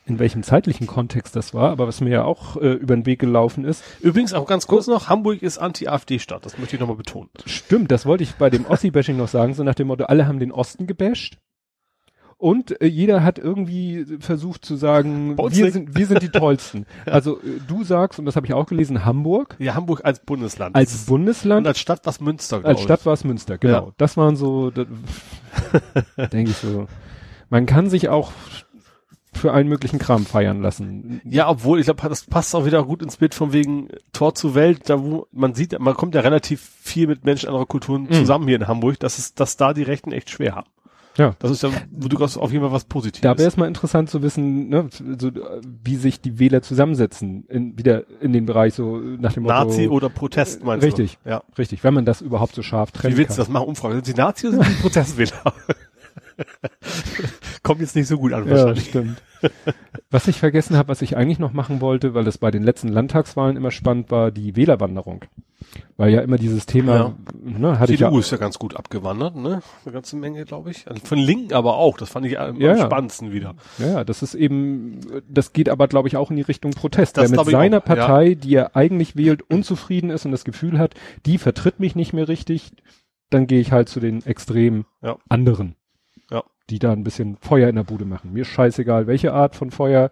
in 0.07 0.19
welchem 0.19 0.43
zeitlichen 0.43 0.87
Kontext 0.87 1.35
das 1.35 1.53
war, 1.53 1.69
aber 1.71 1.87
was 1.87 2.01
mir 2.01 2.09
ja 2.09 2.23
auch 2.23 2.55
äh, 2.57 2.73
über 2.73 2.95
den 2.95 3.05
Weg 3.05 3.19
gelaufen 3.19 3.65
ist. 3.65 3.83
Übrigens 4.01 4.33
auch 4.33 4.47
ganz 4.47 4.67
kurz 4.67 4.87
noch, 4.87 5.09
Hamburg 5.09 5.41
ist 5.41 5.57
Anti-AfD-Stadt, 5.57 6.45
das 6.45 6.57
möchte 6.57 6.75
ich 6.75 6.79
nochmal 6.79 6.97
betonen. 6.97 7.29
Stimmt, 7.45 7.91
das 7.91 8.05
wollte 8.05 8.23
ich 8.23 8.35
bei 8.35 8.49
dem 8.49 8.65
Ossi-Bashing 8.65 9.17
noch 9.17 9.27
sagen, 9.27 9.53
so 9.53 9.63
nach 9.63 9.75
dem 9.75 9.87
Motto, 9.87 10.05
alle 10.05 10.27
haben 10.27 10.39
den 10.39 10.51
Osten 10.51 10.87
gebasht. 10.87 11.37
Und 12.39 12.79
äh, 12.81 12.85
jeder 12.85 13.23
hat 13.23 13.39
irgendwie 13.39 14.05
versucht 14.19 14.63
zu 14.63 14.75
sagen, 14.75 15.35
wir 15.37 15.71
sind, 15.71 15.97
wir 15.97 16.05
sind 16.05 16.21
die 16.21 16.29
Tollsten. 16.31 16.85
Also 17.07 17.37
äh, 17.39 17.59
du 17.67 17.83
sagst, 17.83 18.19
und 18.19 18.25
das 18.25 18.35
habe 18.35 18.45
ich 18.45 18.53
auch 18.53 18.67
gelesen, 18.67 19.05
Hamburg 19.05 19.55
Ja, 19.57 19.73
Hamburg 19.73 20.01
als 20.03 20.19
Bundesland. 20.19 20.75
als 20.75 21.07
Bundesland, 21.07 21.61
und 21.61 21.67
als 21.67 21.79
Stadt 21.79 22.01
was 22.05 22.21
Münster, 22.21 22.59
glaub 22.59 22.69
als 22.69 22.81
Stadt 22.81 23.05
war 23.07 23.13
es 23.13 23.23
Münster, 23.23 23.57
genau. 23.57 23.87
Ja. 23.87 23.93
Das 23.97 24.17
waren 24.17 24.35
so, 24.35 24.69
denke 26.31 26.51
ich 26.51 26.57
so. 26.57 26.87
Man 27.49 27.65
kann 27.65 27.89
sich 27.89 28.09
auch 28.09 28.31
für 29.37 29.53
allen 29.53 29.67
möglichen 29.67 29.99
Kram 29.99 30.25
feiern 30.25 30.61
lassen. 30.61 31.21
Ja, 31.23 31.49
obwohl, 31.49 31.79
ich 31.79 31.85
glaube, 31.85 32.07
das 32.09 32.25
passt 32.25 32.55
auch 32.55 32.65
wieder 32.65 32.83
gut 32.83 33.01
ins 33.01 33.17
Bild 33.17 33.33
von 33.33 33.53
wegen 33.53 33.89
Tor 34.13 34.35
zur 34.35 34.55
Welt, 34.55 34.89
da 34.89 35.01
wo 35.01 35.27
man 35.31 35.53
sieht, 35.53 35.77
man 35.79 35.93
kommt 35.95 36.15
ja 36.15 36.21
relativ 36.21 36.61
viel 36.81 37.07
mit 37.07 37.23
Menschen 37.25 37.47
anderer 37.49 37.65
Kulturen 37.65 38.03
Mhm. 38.03 38.13
zusammen 38.13 38.47
hier 38.47 38.57
in 38.57 38.67
Hamburg, 38.67 38.99
dass 38.99 39.17
es, 39.17 39.33
dass 39.33 39.57
da 39.57 39.73
die 39.73 39.83
Rechten 39.83 40.11
echt 40.11 40.29
schwer 40.29 40.55
haben. 40.55 40.69
Ja. 41.17 41.33
Das 41.39 41.49
ist 41.49 41.63
ja, 41.63 41.69
wo 41.89 42.07
du 42.09 42.23
auf 42.23 42.51
jeden 42.51 42.63
Fall 42.63 42.71
was 42.71 42.85
Positives. 42.85 43.21
Da 43.21 43.37
wäre 43.39 43.47
es 43.47 43.57
mal 43.57 43.67
interessant 43.67 44.07
zu 44.09 44.21
wissen, 44.21 44.69
ne, 44.69 44.87
so, 44.91 45.29
äh, 45.29 45.61
wie 45.83 45.95
sich 45.95 46.21
die 46.21 46.37
Wähler 46.37 46.61
zusammensetzen, 46.61 47.45
in, 47.49 47.75
wieder 47.75 48.03
in 48.21 48.33
den 48.33 48.45
Bereich 48.45 48.75
so 48.75 48.97
nach 48.97 49.33
dem 49.33 49.43
Motto. 49.43 49.55
Nazi 49.55 49.87
oder 49.87 50.09
Protest 50.09 50.63
meinst 50.63 50.85
Richtig. 50.85 51.17
du? 51.23 51.29
Ja. 51.31 51.43
Richtig, 51.57 51.83
wenn 51.83 51.95
man 51.95 52.05
das 52.05 52.21
überhaupt 52.21 52.53
so 52.53 52.61
scharf 52.61 52.91
trennen 52.91 53.15
Wie 53.15 53.17
willst 53.17 53.35
du 53.35 53.41
das 53.41 53.49
machen? 53.49 53.67
Umfrage. 53.67 53.95
Sind 53.95 54.05
sie 54.05 54.13
Nazi 54.13 54.47
oder 54.47 54.57
sind 54.63 54.67
sie 54.67 54.73
Protestwähler? 54.83 55.53
Kommt 57.63 57.81
jetzt 57.81 57.95
nicht 57.95 58.07
so 58.07 58.17
gut 58.17 58.33
an 58.33 58.45
Ja, 58.47 58.51
wahrscheinlich. 58.51 58.85
stimmt. 58.89 59.21
was 60.09 60.27
ich 60.27 60.39
vergessen 60.39 60.77
habe, 60.77 60.89
was 60.89 61.01
ich 61.03 61.15
eigentlich 61.15 61.37
noch 61.37 61.53
machen 61.53 61.79
wollte, 61.79 62.13
weil 62.15 62.23
das 62.23 62.37
bei 62.39 62.49
den 62.49 62.63
letzten 62.63 62.87
Landtagswahlen 62.87 63.55
immer 63.55 63.69
spannend 63.71 64.09
war, 64.09 64.31
die 64.31 64.55
Wählerwanderung. 64.55 65.25
Weil 65.95 66.11
ja 66.13 66.21
immer 66.21 66.37
dieses 66.37 66.65
Thema, 66.65 66.95
Ja. 66.95 67.13
ne, 67.43 67.77
hatte 67.79 67.93
ich 67.93 67.99
ja, 67.99 68.07
CDU 68.07 68.19
ist 68.19 68.31
ja 68.31 68.37
ganz 68.37 68.57
gut 68.57 68.75
abgewandert, 68.75 69.35
ne? 69.35 69.61
Eine 69.85 69.93
ganze 69.93 70.15
Menge, 70.15 70.43
glaube 70.45 70.71
ich. 70.71 70.87
Also 70.87 71.03
von 71.05 71.19
Linken 71.19 71.53
aber 71.53 71.77
auch. 71.77 71.97
Das 71.97 72.09
fand 72.09 72.25
ich 72.25 72.39
am 72.39 72.59
Ja, 72.59 72.71
am 72.71 72.77
ja. 72.77 72.85
spannendsten 72.85 73.31
wieder. 73.31 73.55
ja, 73.77 73.87
ja, 73.87 74.03
das 74.03 74.23
ist 74.23 74.33
eben, 74.33 75.01
das 75.29 75.53
geht 75.53 75.69
aber, 75.69 75.87
glaube 75.87 76.07
ich, 76.07 76.17
auch 76.17 76.29
in 76.31 76.37
die 76.37 76.41
Richtung 76.43 76.71
Protest. 76.71 77.17
Das 77.17 77.31
Wer 77.31 77.37
mit 77.43 77.51
seiner 77.51 77.77
auch, 77.77 77.87
ja. 77.87 77.95
Partei, 77.95 78.33
die 78.35 78.55
er 78.55 78.75
eigentlich 78.75 79.15
wählt, 79.15 79.43
unzufrieden 79.49 80.09
ist 80.09 80.25
und 80.25 80.31
das 80.31 80.45
Gefühl 80.45 80.79
hat, 80.79 80.93
die 81.25 81.37
vertritt 81.37 81.79
mich 81.79 81.95
nicht 81.95 82.13
mehr 82.13 82.27
richtig, 82.27 82.71
dann 83.29 83.45
gehe 83.45 83.59
ich 83.59 83.71
halt 83.71 83.89
zu 83.89 83.99
den 83.99 84.25
extrem 84.25 84.85
Ja. 85.03 85.17
anderen. 85.29 85.75
Die 86.69 86.79
da 86.79 86.91
ein 86.91 87.03
bisschen 87.03 87.37
Feuer 87.37 87.69
in 87.69 87.75
der 87.75 87.83
Bude 87.83 88.05
machen. 88.05 88.33
Mir 88.33 88.41
ist 88.41 88.47
scheißegal, 88.49 89.07
welche 89.07 89.33
Art 89.33 89.55
von 89.55 89.71
Feuer. 89.71 90.11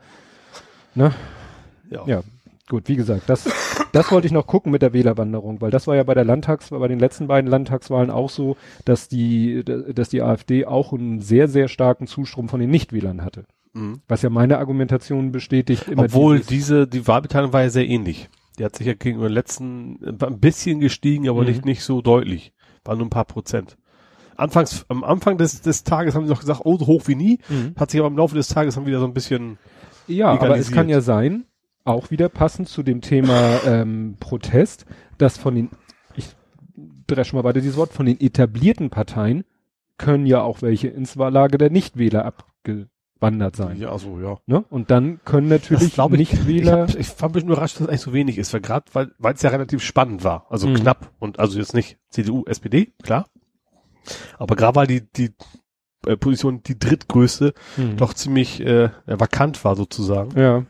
Ne? 0.93 1.13
Ja. 1.89 2.03
Ja, 2.07 2.21
gut, 2.69 2.87
wie 2.87 2.95
gesagt, 2.95 3.23
das, 3.27 3.49
das 3.91 4.11
wollte 4.11 4.27
ich 4.27 4.33
noch 4.33 4.47
gucken 4.47 4.71
mit 4.71 4.81
der 4.81 4.93
Wählerwanderung, 4.93 5.59
weil 5.61 5.69
das 5.71 5.85
war 5.87 5.95
ja 5.95 6.03
bei 6.03 6.13
der 6.13 6.23
Landtags, 6.23 6.69
bei 6.69 6.87
den 6.87 6.99
letzten 6.99 7.27
beiden 7.27 7.49
Landtagswahlen 7.49 8.09
auch 8.09 8.29
so, 8.29 8.55
dass 8.85 9.07
die, 9.09 9.63
dass 9.65 10.09
die 10.09 10.21
AfD 10.21 10.65
auch 10.65 10.93
einen 10.93 11.19
sehr, 11.21 11.47
sehr 11.47 11.67
starken 11.67 12.07
Zustrom 12.07 12.47
von 12.49 12.59
den 12.61 12.69
Nichtwählern 12.71 13.23
hatte. 13.23 13.45
Mhm. 13.73 13.99
Was 14.07 14.21
ja 14.21 14.29
meine 14.29 14.57
Argumentation 14.57 15.31
bestätigt, 15.33 15.85
Obwohl 15.95 16.37
dieses- 16.37 16.47
diese, 16.47 16.87
die 16.87 17.05
Wahlbeteiligung 17.07 17.51
war 17.53 17.63
ja 17.63 17.69
sehr 17.69 17.87
ähnlich. 17.87 18.29
Die 18.57 18.63
hat 18.63 18.77
sich 18.77 18.87
ja 18.87 18.93
gegenüber 18.93 19.27
den 19.27 19.33
letzten 19.33 19.99
ein 20.21 20.39
bisschen 20.39 20.79
gestiegen, 20.79 21.27
aber 21.27 21.41
Mhm. 21.41 21.47
nicht, 21.47 21.65
nicht 21.65 21.83
so 21.83 22.01
deutlich. 22.01 22.53
War 22.85 22.95
nur 22.95 23.05
ein 23.05 23.09
paar 23.09 23.25
Prozent. 23.25 23.75
Anfangs, 24.37 24.85
am 24.89 25.03
Anfang 25.03 25.37
des, 25.37 25.61
des 25.61 25.83
Tages 25.83 26.15
haben 26.15 26.25
sie 26.25 26.31
noch 26.31 26.39
gesagt, 26.41 26.61
oh, 26.63 26.77
so 26.77 26.87
hoch 26.87 27.03
wie 27.07 27.15
nie. 27.15 27.39
Mhm. 27.49 27.73
Hat 27.77 27.91
sich 27.91 27.99
aber 27.99 28.07
im 28.09 28.17
Laufe 28.17 28.35
des 28.35 28.47
Tages 28.47 28.75
dann 28.75 28.85
wieder 28.85 28.99
so 28.99 29.05
ein 29.05 29.13
bisschen, 29.13 29.57
Ja, 30.07 30.27
aber 30.29 30.57
es 30.57 30.71
kann 30.71 30.89
ja 30.89 31.01
sein, 31.01 31.45
auch 31.83 32.11
wieder 32.11 32.29
passend 32.29 32.67
zu 32.67 32.83
dem 32.83 33.01
Thema 33.01 33.59
ähm, 33.65 34.17
Protest, 34.19 34.85
dass 35.17 35.37
von 35.37 35.55
den, 35.55 35.69
ich 36.15 36.27
dresche 37.07 37.35
mal 37.35 37.43
weiter 37.43 37.61
dieses 37.61 37.77
Wort, 37.77 37.93
von 37.93 38.05
den 38.05 38.19
etablierten 38.19 38.89
Parteien 38.89 39.43
können 39.97 40.25
ja 40.25 40.41
auch 40.41 40.61
welche 40.61 40.87
ins 40.89 41.15
Lager 41.15 41.57
der 41.57 41.69
Nichtwähler 41.69 42.25
abgewandert 42.25 43.55
sein. 43.55 43.77
ja, 43.79 43.97
so, 43.97 44.19
ja. 44.19 44.37
Ne? 44.45 44.65
Und 44.69 44.91
dann 44.91 45.21
können 45.23 45.47
natürlich 45.47 45.95
Nichtwähler. 45.97 46.89
Ich, 46.89 46.97
ich 46.97 47.21
war 47.21 47.29
ein 47.29 47.31
bisschen 47.31 47.49
überrascht, 47.49 47.75
dass 47.75 47.83
es 47.83 47.87
eigentlich 47.87 48.01
so 48.01 48.11
wenig 48.13 48.37
ist, 48.37 48.53
weil 48.53 48.59
gerade, 48.61 48.85
weil 48.93 49.11
weil 49.19 49.35
es 49.35 49.41
ja 49.41 49.51
relativ 49.51 49.81
spannend 49.81 50.23
war, 50.25 50.47
also 50.49 50.67
Mhm. 50.67 50.73
knapp 50.75 51.11
und 51.19 51.39
also 51.39 51.57
jetzt 51.59 51.73
nicht 51.73 51.97
CDU, 52.09 52.43
SPD, 52.45 52.93
klar, 53.03 53.25
aber 54.37 54.55
gerade 54.55 54.75
weil 54.75 54.87
die 54.87 55.01
die 55.15 55.33
äh, 56.07 56.17
Position 56.17 56.61
die 56.63 56.77
drittgrößte 56.77 57.53
Hm. 57.75 57.97
doch 57.97 58.13
ziemlich 58.13 58.59
äh, 58.61 58.89
vakant 59.05 59.63
war 59.63 59.75
sozusagen, 59.75 60.39
Ja. 60.39 60.65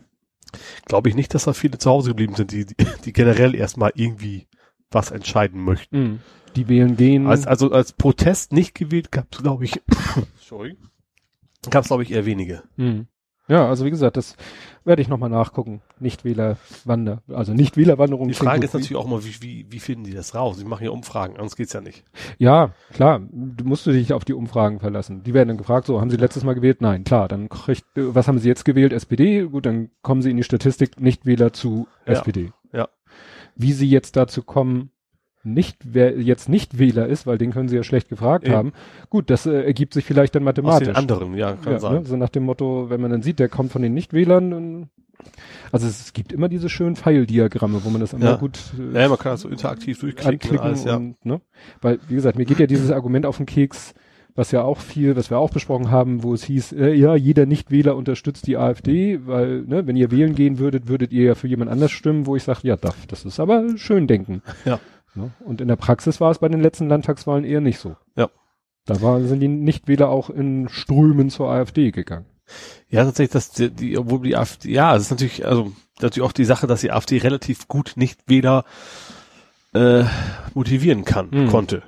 glaube 0.86 1.08
ich 1.08 1.14
nicht, 1.14 1.34
dass 1.34 1.44
da 1.44 1.52
viele 1.52 1.78
zu 1.78 1.90
Hause 1.90 2.10
geblieben 2.10 2.34
sind, 2.34 2.52
die 2.52 2.66
die, 2.66 2.76
die 3.04 3.12
generell 3.12 3.54
erstmal 3.54 3.92
irgendwie 3.94 4.46
was 4.90 5.10
entscheiden 5.10 5.62
möchten. 5.62 5.96
Hm. 5.96 6.18
Die 6.54 6.68
wählen 6.68 6.96
gehen. 6.96 7.26
Als, 7.26 7.46
also 7.46 7.70
als 7.72 7.92
Protest 7.92 8.52
nicht 8.52 8.74
gewählt 8.74 9.12
gab 9.12 9.26
es, 9.30 9.42
glaube 9.42 9.64
ich, 9.66 9.82
sorry, 10.40 10.78
gab 11.68 11.82
es 11.82 11.88
glaube 11.88 12.02
ich 12.02 12.12
eher 12.12 12.24
wenige. 12.24 12.62
Hm. 12.76 13.06
Ja, 13.48 13.68
also 13.68 13.84
wie 13.84 13.90
gesagt, 13.90 14.16
das 14.16 14.36
werde 14.84 15.02
ich 15.02 15.08
nochmal 15.08 15.30
nachgucken. 15.30 15.80
Nichtwählerwander, 16.00 17.22
also 17.28 17.54
Nichtwählerwanderung. 17.54 18.28
Die 18.28 18.34
Frage 18.34 18.64
ist 18.64 18.74
natürlich 18.74 18.96
auch 18.96 19.06
immer, 19.06 19.24
wie, 19.24 19.34
wie, 19.40 19.66
wie 19.70 19.78
finden 19.78 20.04
die 20.04 20.12
das 20.14 20.34
raus? 20.34 20.56
Sie 20.58 20.64
machen 20.64 20.84
ja 20.84 20.90
Umfragen, 20.90 21.36
anders 21.36 21.56
geht's 21.56 21.72
ja 21.72 21.80
nicht. 21.80 22.04
Ja, 22.38 22.72
klar. 22.92 23.20
Du 23.30 23.64
musst 23.64 23.86
du 23.86 23.92
dich 23.92 24.12
auf 24.12 24.24
die 24.24 24.32
Umfragen 24.34 24.80
verlassen. 24.80 25.22
Die 25.22 25.34
werden 25.34 25.48
dann 25.48 25.58
gefragt, 25.58 25.86
so, 25.86 26.00
haben 26.00 26.10
Sie 26.10 26.16
letztes 26.16 26.44
Mal 26.44 26.54
gewählt? 26.54 26.80
Nein, 26.80 27.04
klar. 27.04 27.28
Dann 27.28 27.48
kriegt, 27.48 27.84
was 27.94 28.26
haben 28.26 28.38
Sie 28.38 28.48
jetzt 28.48 28.64
gewählt? 28.64 28.92
SPD? 28.92 29.42
Gut, 29.42 29.66
dann 29.66 29.90
kommen 30.02 30.22
Sie 30.22 30.30
in 30.30 30.36
die 30.36 30.44
Statistik 30.44 31.00
Nichtwähler 31.00 31.52
zu 31.52 31.86
Ja, 32.06 32.14
SPD. 32.14 32.52
ja. 32.72 32.88
Wie 33.54 33.72
Sie 33.72 33.88
jetzt 33.88 34.16
dazu 34.16 34.42
kommen, 34.42 34.90
nicht, 35.46 35.78
wer 35.84 36.18
jetzt 36.20 36.48
nicht 36.48 36.78
Wähler 36.78 37.06
ist, 37.06 37.26
weil 37.26 37.38
den 37.38 37.52
können 37.52 37.68
Sie 37.68 37.76
ja 37.76 37.82
schlecht 37.82 38.08
gefragt 38.08 38.44
Eben. 38.44 38.54
haben. 38.54 38.72
Gut, 39.10 39.30
das 39.30 39.46
äh, 39.46 39.62
ergibt 39.62 39.94
sich 39.94 40.04
vielleicht 40.04 40.34
dann 40.34 40.42
Aus 40.42 40.46
mathematisch. 40.46 40.88
den 40.88 40.96
anderen, 40.96 41.34
ja, 41.34 41.54
kann 41.54 41.74
ja, 41.74 41.78
sein. 41.78 41.92
ne? 41.94 42.04
So 42.04 42.16
nach 42.16 42.28
dem 42.28 42.44
Motto, 42.44 42.90
wenn 42.90 43.00
man 43.00 43.10
dann 43.10 43.22
sieht, 43.22 43.38
der 43.38 43.48
kommt 43.48 43.72
von 43.72 43.82
den 43.82 43.94
Nichtwählern, 43.94 44.88
also 45.72 45.86
es 45.86 46.12
gibt 46.12 46.32
immer 46.32 46.48
diese 46.48 46.68
schönen 46.68 46.94
Pfeildiagramme, 46.96 47.84
wo 47.84 47.90
man 47.90 48.00
das 48.00 48.12
immer 48.12 48.26
Ja. 48.26 48.36
gut 48.36 48.58
äh, 48.78 49.02
Ja, 49.02 49.08
man 49.08 49.18
kann 49.18 49.32
das 49.32 49.40
so 49.40 49.48
interaktiv 49.48 49.98
durchklicken 49.98 50.58
alles, 50.58 50.84
ja. 50.84 50.96
und, 50.96 51.24
ne? 51.24 51.40
Weil, 51.80 51.98
wie 52.08 52.14
gesagt, 52.14 52.36
mir 52.38 52.44
geht 52.44 52.60
ja 52.60 52.66
dieses 52.66 52.90
Argument 52.90 53.26
auf 53.26 53.38
den 53.38 53.46
Keks, 53.46 53.94
was 54.34 54.52
ja 54.52 54.62
auch 54.62 54.78
viel, 54.78 55.16
was 55.16 55.30
wir 55.30 55.38
auch 55.38 55.50
besprochen 55.50 55.90
haben, 55.90 56.22
wo 56.22 56.34
es 56.34 56.44
hieß, 56.44 56.72
äh, 56.72 56.92
ja, 56.92 57.16
jeder 57.16 57.46
Nichtwähler 57.46 57.96
unterstützt 57.96 58.46
die 58.46 58.58
AfD, 58.58 59.20
weil, 59.26 59.62
ne, 59.62 59.86
wenn 59.86 59.96
ihr 59.96 60.10
wählen 60.10 60.34
gehen 60.34 60.58
würdet, 60.58 60.88
würdet 60.88 61.10
ihr 61.12 61.24
ja 61.24 61.34
für 61.34 61.48
jemand 61.48 61.70
anders 61.70 61.90
stimmen, 61.90 62.26
wo 62.26 62.36
ich 62.36 62.42
sage, 62.44 62.60
ja, 62.64 62.76
darf, 62.76 63.06
das 63.06 63.24
ist 63.24 63.40
aber 63.40 63.64
schön 63.78 64.06
denken. 64.06 64.42
Ja. 64.66 64.78
Ne? 65.16 65.32
Und 65.44 65.60
in 65.60 65.68
der 65.68 65.76
Praxis 65.76 66.20
war 66.20 66.30
es 66.30 66.38
bei 66.38 66.48
den 66.48 66.60
letzten 66.60 66.88
Landtagswahlen 66.88 67.44
eher 67.44 67.60
nicht 67.60 67.78
so. 67.78 67.96
Ja. 68.16 68.28
Da 68.84 69.00
war, 69.02 69.20
sind 69.22 69.40
die 69.40 69.48
Nichtwähler 69.48 70.08
auch 70.08 70.30
in 70.30 70.68
Strömen 70.68 71.30
zur 71.30 71.50
AfD 71.50 71.90
gegangen. 71.90 72.26
Ja, 72.88 73.04
tatsächlich, 73.04 73.32
dass 73.32 73.50
die, 73.50 73.70
die, 73.70 73.98
obwohl 73.98 74.22
die 74.22 74.36
AfD, 74.36 74.70
ja, 74.70 74.94
es 74.94 75.02
ist 75.02 75.10
natürlich, 75.10 75.44
also 75.46 75.72
natürlich 76.00 76.28
auch 76.28 76.32
die 76.32 76.44
Sache, 76.44 76.68
dass 76.68 76.82
die 76.82 76.92
AfD 76.92 77.18
relativ 77.18 77.66
gut 77.66 77.94
Nichtwähler 77.96 78.64
äh, 79.74 80.04
motivieren 80.54 81.04
kann, 81.04 81.28
Mhm. 81.32 81.48
konnte. 81.48 81.82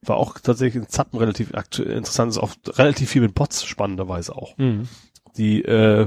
War 0.00 0.16
auch 0.16 0.38
tatsächlich 0.38 0.82
in 0.82 0.88
Zappen 0.88 1.18
relativ 1.18 1.54
aktuell 1.54 1.90
interessant, 1.90 2.30
ist 2.30 2.38
auch 2.38 2.52
relativ 2.78 3.10
viel 3.10 3.20
mit 3.22 3.34
Bots 3.34 3.64
spannenderweise 3.64 4.34
auch. 4.34 4.54
Die, 5.36 5.62
äh, 5.62 6.06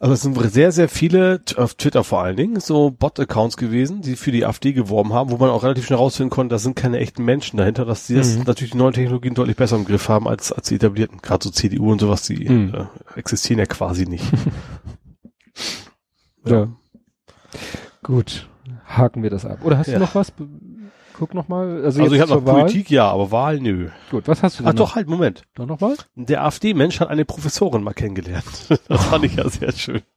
also 0.00 0.14
es 0.14 0.20
sind 0.22 0.38
sehr, 0.52 0.70
sehr 0.72 0.88
viele, 0.88 1.40
auf 1.56 1.74
Twitter 1.74 2.04
vor 2.04 2.22
allen 2.22 2.36
Dingen, 2.36 2.60
so 2.60 2.90
Bot-Accounts 2.90 3.56
gewesen, 3.56 4.00
die 4.02 4.16
für 4.16 4.30
die 4.32 4.44
AfD 4.46 4.72
geworben 4.72 5.12
haben, 5.12 5.30
wo 5.30 5.36
man 5.36 5.50
auch 5.50 5.64
relativ 5.64 5.86
schnell 5.86 5.98
rausfinden 5.98 6.30
konnte, 6.30 6.54
da 6.54 6.58
sind 6.58 6.76
keine 6.76 6.98
echten 6.98 7.24
Menschen 7.24 7.56
dahinter, 7.56 7.84
dass 7.84 8.06
die 8.06 8.14
das 8.14 8.36
Mhm. 8.36 8.44
natürlich 8.44 8.72
die 8.72 8.78
neuen 8.78 8.94
Technologien 8.94 9.34
deutlich 9.34 9.56
besser 9.56 9.76
im 9.76 9.84
Griff 9.84 10.08
haben 10.08 10.28
als, 10.28 10.52
als 10.52 10.68
die 10.68 10.76
etablierten. 10.76 11.18
Gerade 11.20 11.44
so 11.44 11.50
CDU 11.50 11.90
und 11.92 12.00
sowas, 12.00 12.22
die 12.22 12.48
Mhm. 12.48 12.74
äh, 12.74 13.18
existieren 13.18 13.58
ja 13.58 13.66
quasi 13.66 14.06
nicht. 14.06 14.24
Ja. 16.46 16.68
Gut, 18.02 18.48
haken 18.86 19.22
wir 19.22 19.28
das 19.30 19.44
ab. 19.44 19.58
Oder 19.64 19.76
hast 19.76 19.88
Ja. 19.88 19.94
du 19.94 20.00
noch 20.04 20.14
was? 20.14 20.32
Guck 21.18 21.34
noch 21.34 21.48
mal. 21.48 21.82
Also, 21.84 22.02
Also 22.02 22.14
ich 22.14 22.20
habe 22.20 22.30
noch 22.32 22.46
Wahl. 22.46 22.60
Politik, 22.62 22.90
ja, 22.90 23.10
aber 23.10 23.30
Wahl, 23.32 23.58
nö. 23.60 23.88
Gut, 24.10 24.28
was 24.28 24.42
hast 24.42 24.60
du 24.60 24.64
Ach 24.64 24.68
denn 24.70 24.76
doch, 24.76 24.94
halt, 24.94 25.08
Moment. 25.08 25.42
noch? 25.56 25.66
Doch 25.66 25.66
noch 25.66 25.80
mal? 25.80 25.96
Der 26.14 26.44
AfD-Mensch 26.44 27.00
hat 27.00 27.08
eine 27.08 27.24
Professorin 27.24 27.82
mal 27.82 27.94
kennengelernt. 27.94 28.44
Das 28.88 29.04
fand 29.06 29.24
ich 29.24 29.34
ja 29.36 29.48
sehr 29.48 29.72
schön. 29.72 30.02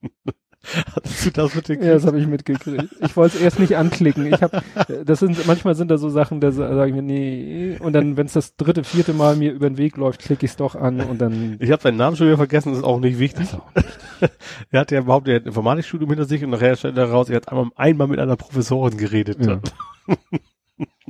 Hattest 0.95 1.25
du 1.25 1.31
das 1.31 1.55
mitgekriegt? 1.55 1.83
Ja, 1.83 1.93
das 1.95 2.05
habe 2.05 2.19
ich 2.19 2.27
mitgekriegt. 2.27 2.87
Ich 2.99 3.17
wollte 3.17 3.35
es 3.37 3.41
erst 3.41 3.59
nicht 3.59 3.75
anklicken. 3.77 4.27
Ich 4.31 4.43
habe, 4.43 4.61
das 5.05 5.19
sind 5.19 5.47
manchmal 5.47 5.73
sind 5.73 5.89
da 5.89 5.97
so 5.97 6.07
Sachen, 6.09 6.39
da 6.39 6.51
sa- 6.51 6.75
sage 6.75 6.89
ich 6.91 6.95
mir 6.95 7.01
nee. 7.01 7.77
Und 7.79 7.93
dann, 7.93 8.15
wenn 8.15 8.27
es 8.27 8.33
das 8.33 8.55
dritte, 8.57 8.83
vierte 8.83 9.13
Mal 9.13 9.35
mir 9.37 9.53
über 9.53 9.67
den 9.67 9.79
Weg 9.79 9.97
läuft, 9.97 10.21
klicke 10.21 10.45
ich 10.45 10.51
es 10.51 10.57
doch 10.57 10.75
an 10.75 11.01
und 11.01 11.19
dann. 11.19 11.57
Ich 11.59 11.71
habe 11.71 11.81
seinen 11.81 11.97
Namen 11.97 12.15
schon 12.15 12.27
wieder 12.27 12.37
vergessen, 12.37 12.69
das 12.69 12.77
ist 12.79 12.83
auch 12.83 12.99
nicht 12.99 13.17
wichtig. 13.17 13.47
So. 13.49 13.61
Er 14.69 14.81
hat 14.81 14.91
ja 14.91 14.99
er 14.99 15.07
hat 15.15 15.27
ein 15.27 15.45
Informatikstudium 15.47 16.11
hinter 16.11 16.25
sich 16.25 16.43
und 16.43 16.51
nachher 16.51 16.75
stellt 16.75 16.95
er 16.95 17.09
raus, 17.09 17.27
er 17.31 17.37
hat 17.37 17.49
einmal, 17.49 17.71
einmal 17.75 18.05
mit 18.07 18.19
einer 18.19 18.35
Professorin 18.35 18.95
geredet. 18.97 19.43
Ja. 19.43 19.59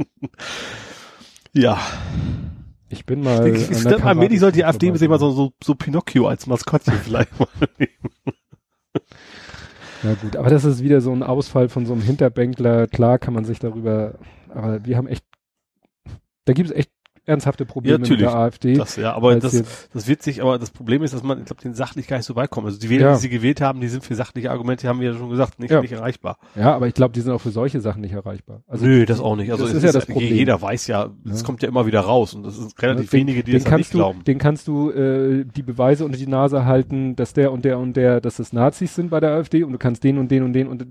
Ja. 1.54 1.80
Ich 2.90 3.06
bin 3.06 3.22
mal. 3.22 3.48
Ich, 3.48 3.70
ich, 3.70 3.86
ich, 3.86 4.04
allmählich 4.04 4.40
sollte 4.40 4.58
die 4.58 4.66
AfD 4.66 4.94
sich 4.96 5.08
mal 5.08 5.20
so, 5.20 5.32
so, 5.32 5.54
so 5.64 5.76
Pinocchio 5.76 6.28
als 6.28 6.48
Maskottchen 6.48 6.94
vielleicht 7.04 7.38
mal 7.40 7.48
nehmen. 7.78 8.36
Na 10.04 10.14
gut, 10.16 10.36
aber 10.36 10.50
das 10.50 10.66
ist 10.66 10.84
wieder 10.84 11.00
so 11.00 11.12
ein 11.12 11.24
Ausfall 11.24 11.70
von 11.70 11.86
so 11.86 11.94
einem 11.94 12.02
Hinterbänkler. 12.02 12.88
Klar 12.88 13.20
kann 13.20 13.34
man 13.34 13.46
sich 13.46 13.60
darüber, 13.60 14.16
aber 14.50 14.84
wir 14.84 14.98
haben 14.98 15.08
echt, 15.08 15.24
da 16.46 16.54
gibt 16.54 16.70
es 16.70 16.76
echt 16.76 16.92
ernsthafte 17.26 17.66
Probleme 17.66 18.04
ja, 18.04 18.12
mit 18.12 18.20
der 18.20 18.36
AfD. 18.36 18.74
Das, 18.74 18.96
ja, 18.96 19.14
aber 19.14 19.36
das, 19.36 19.64
das 19.94 20.08
wird 20.08 20.24
sich, 20.24 20.42
aber 20.42 20.58
das 20.58 20.72
Problem 20.72 21.04
ist, 21.04 21.14
dass 21.14 21.22
man, 21.22 21.40
ich 21.40 21.46
glaube, 21.46 21.62
den 21.62 21.76
sachlich 21.76 22.08
gar 22.08 22.18
nicht 22.18 22.26
so 22.26 22.36
weit 22.36 22.50
kommt. 22.50 22.66
Also 22.66 22.80
die 22.80 22.90
Wähler, 22.90 23.08
ja. 23.08 23.14
die 23.14 23.20
sie 23.20 23.30
gewählt 23.30 23.62
haben, 23.62 23.80
die 23.80 23.88
sind 23.88 24.04
für 24.04 24.16
sachliche 24.16 24.50
Argumente, 24.50 24.88
haben 24.88 25.00
wir 25.00 25.12
ja 25.12 25.18
schon 25.18 25.30
gesagt, 25.30 25.60
nicht, 25.60 25.72
ja. 25.72 25.82
nicht 25.82 25.92
erreichbar. 25.92 26.38
Ja, 26.56 26.76
aber 26.76 26.88
ich 26.88 26.94
glaube, 26.96 27.14
die 27.14 27.22
sind 27.22 27.32
auch 27.32 27.42
für 27.42 27.52
solche 27.52 27.80
Sachen 27.80 28.02
nicht 28.02 28.14
erreichbar. 28.14 28.64
Also 28.68 28.86
Nö, 28.86 29.06
das 29.06 29.20
auch 29.20 29.36
nicht. 29.36 29.52
Also 29.52 29.66
das 29.66 29.76
ist, 29.76 29.84
ja 29.84 29.92
das 29.92 30.08
Problem. 30.08 30.34
Jeder 30.34 30.62
weiß 30.62 30.88
ja, 30.88 31.12
es 31.30 31.44
kommt 31.44 31.62
ja 31.62 31.70
immer 31.70 31.86
wieder 31.86 32.02
raus 32.02 32.34
und 32.34 32.44
das 32.44 32.58
sind 32.58 32.82
relativ 32.82 33.12
den, 33.12 33.20
wenige, 33.20 33.44
die 33.44 33.54
das 33.54 33.66
halt 33.66 33.78
nicht 33.78 33.94
du, 33.94 33.98
glauben. 34.00 34.24
Den 34.24 34.40
kannst 34.40 34.68
du 34.68 34.90
äh, 34.90 35.46
die 35.46 35.64
Beweise 35.64 36.06
unter 36.06 36.18
die 36.18 36.28
Nase 36.28 36.66
halten, 36.66 37.16
dass 37.16 37.34
der 37.34 37.52
und 37.52 37.66
der 37.66 37.78
und 37.78 37.96
der, 37.96 38.20
dass 38.20 38.38
das 38.38 38.52
Nazis 38.52 38.96
sind 38.96 39.12
bei 39.12 39.20
der 39.20 39.32
AfD 39.32 39.64
und 39.64 39.74
du 39.74 39.78
kannst 39.78 40.04
den 40.04 40.18
und 40.18 40.32
den 40.32 40.44
und 40.44 40.54
den 40.54 40.68
und 40.68 40.86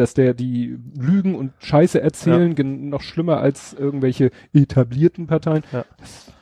dass 0.00 0.14
der 0.14 0.34
die 0.34 0.78
Lügen 0.94 1.34
und 1.34 1.52
Scheiße 1.58 2.00
erzählen, 2.00 2.54
ja. 2.56 2.64
noch 2.64 3.02
schlimmer 3.02 3.38
als 3.38 3.72
irgendwelche 3.72 4.30
etablierten 4.52 5.26
Parteien. 5.26 5.64
Ja. 5.72 5.84
Das, 5.98 6.32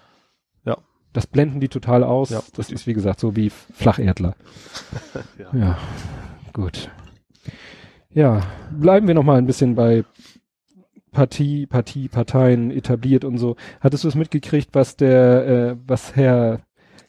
ja. 0.64 0.78
das 1.12 1.26
blenden 1.26 1.60
die 1.60 1.68
total 1.68 2.04
aus. 2.04 2.30
Ja. 2.30 2.42
Das 2.56 2.70
ist, 2.70 2.86
wie 2.86 2.94
gesagt, 2.94 3.20
so 3.20 3.36
wie 3.36 3.50
Flacherdler. 3.50 4.34
ja. 5.38 5.58
ja, 5.58 5.78
gut. 6.52 6.90
Ja, 8.10 8.42
bleiben 8.70 9.08
wir 9.08 9.14
noch 9.14 9.24
mal 9.24 9.38
ein 9.38 9.46
bisschen 9.46 9.74
bei 9.74 10.04
Partie, 11.10 11.66
Partie, 11.66 12.08
Parteien 12.08 12.70
etabliert 12.70 13.24
und 13.24 13.38
so. 13.38 13.56
Hattest 13.80 14.04
du 14.04 14.08
es 14.08 14.14
mitgekriegt, 14.14 14.70
was 14.72 14.96
der, 14.96 15.46
äh, 15.46 15.76
was 15.86 16.14
Herr 16.16 16.60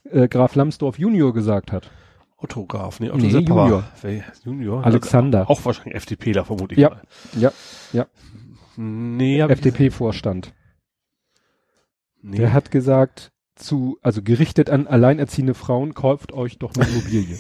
äh, 0.10 0.28
Graf 0.28 0.56
Lambsdorff 0.56 0.98
Junior 0.98 1.34
gesagt 1.34 1.72
hat? 1.72 1.91
Otto 2.38 2.65
Graf, 2.65 2.99
nee, 2.99 3.09
Otto 3.09 3.25
nee, 3.25 3.29
Junior. 3.29 3.83
Junior. 4.43 4.86
Alexander. 4.86 5.49
Auch 5.49 5.63
wahrscheinlich 5.63 5.95
FDPler, 5.95 6.45
vermute 6.45 6.73
ich 6.75 6.79
ja, 6.79 6.89
mal. 6.89 7.01
Ja, 7.38 7.51
ja. 7.93 8.07
Nee, 8.77 9.39
FDP-Vorstand. 9.39 10.53
Nee. 12.21 12.38
Der 12.38 12.53
hat 12.53 12.71
gesagt, 12.71 13.31
zu, 13.55 13.97
also 14.01 14.21
gerichtet 14.21 14.69
an 14.69 14.88
alleinerziehende 14.88 15.53
Frauen, 15.53 15.93
kauft 15.93 16.33
euch 16.33 16.57
doch 16.59 16.73
eine 16.75 16.88
Immobilie. 16.88 17.39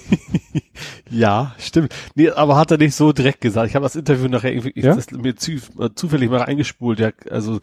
ja, 1.09 1.53
stimmt. 1.57 1.93
Nee, 2.15 2.29
aber 2.29 2.55
hat 2.55 2.71
er 2.71 2.77
nicht 2.77 2.95
so 2.95 3.11
direkt 3.11 3.41
gesagt. 3.41 3.69
Ich 3.69 3.75
habe 3.75 3.83
das 3.83 3.95
Interview 3.95 4.27
nachher 4.29 4.53
irgendwie, 4.53 4.79
ja? 4.79 4.95
das 4.95 5.11
mir 5.11 5.35
zu, 5.35 5.53
äh, 5.79 5.89
zufällig 5.93 6.29
mal 6.29 6.41
eingespult. 6.41 6.99
Der, 6.99 7.13
also, 7.29 7.59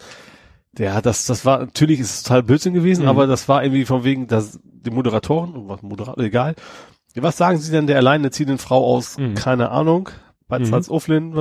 der 0.73 0.95
hat 0.95 1.07
das, 1.07 1.25
das 1.27 1.47
war, 1.47 1.61
natürlich 1.61 2.01
ist 2.01 2.15
es 2.15 2.23
total 2.25 2.43
Blödsinn 2.43 2.75
gewesen, 2.75 3.03
mhm. 3.03 3.09
aber 3.09 3.27
das 3.27 3.49
war 3.49 3.63
irgendwie 3.63 3.87
von 3.87 4.05
wegen, 4.05 4.27
dass 4.27 4.61
die 4.63 4.91
Moderatoren, 4.91 5.69
was 5.69 5.83
Moderator, 5.83 6.23
egal, 6.23 6.55
was 7.17 7.37
sagen 7.37 7.59
Sie 7.59 7.71
denn 7.71 7.87
der 7.87 7.97
alleinerziehenden 7.97 8.59
Frau 8.59 8.85
aus, 8.85 9.19
mhm. 9.19 9.35
keine 9.35 9.71
Ahnung, 9.71 10.09
bei 10.49 10.59
mhm. 10.59 10.65
Salzuflen? 10.65 11.35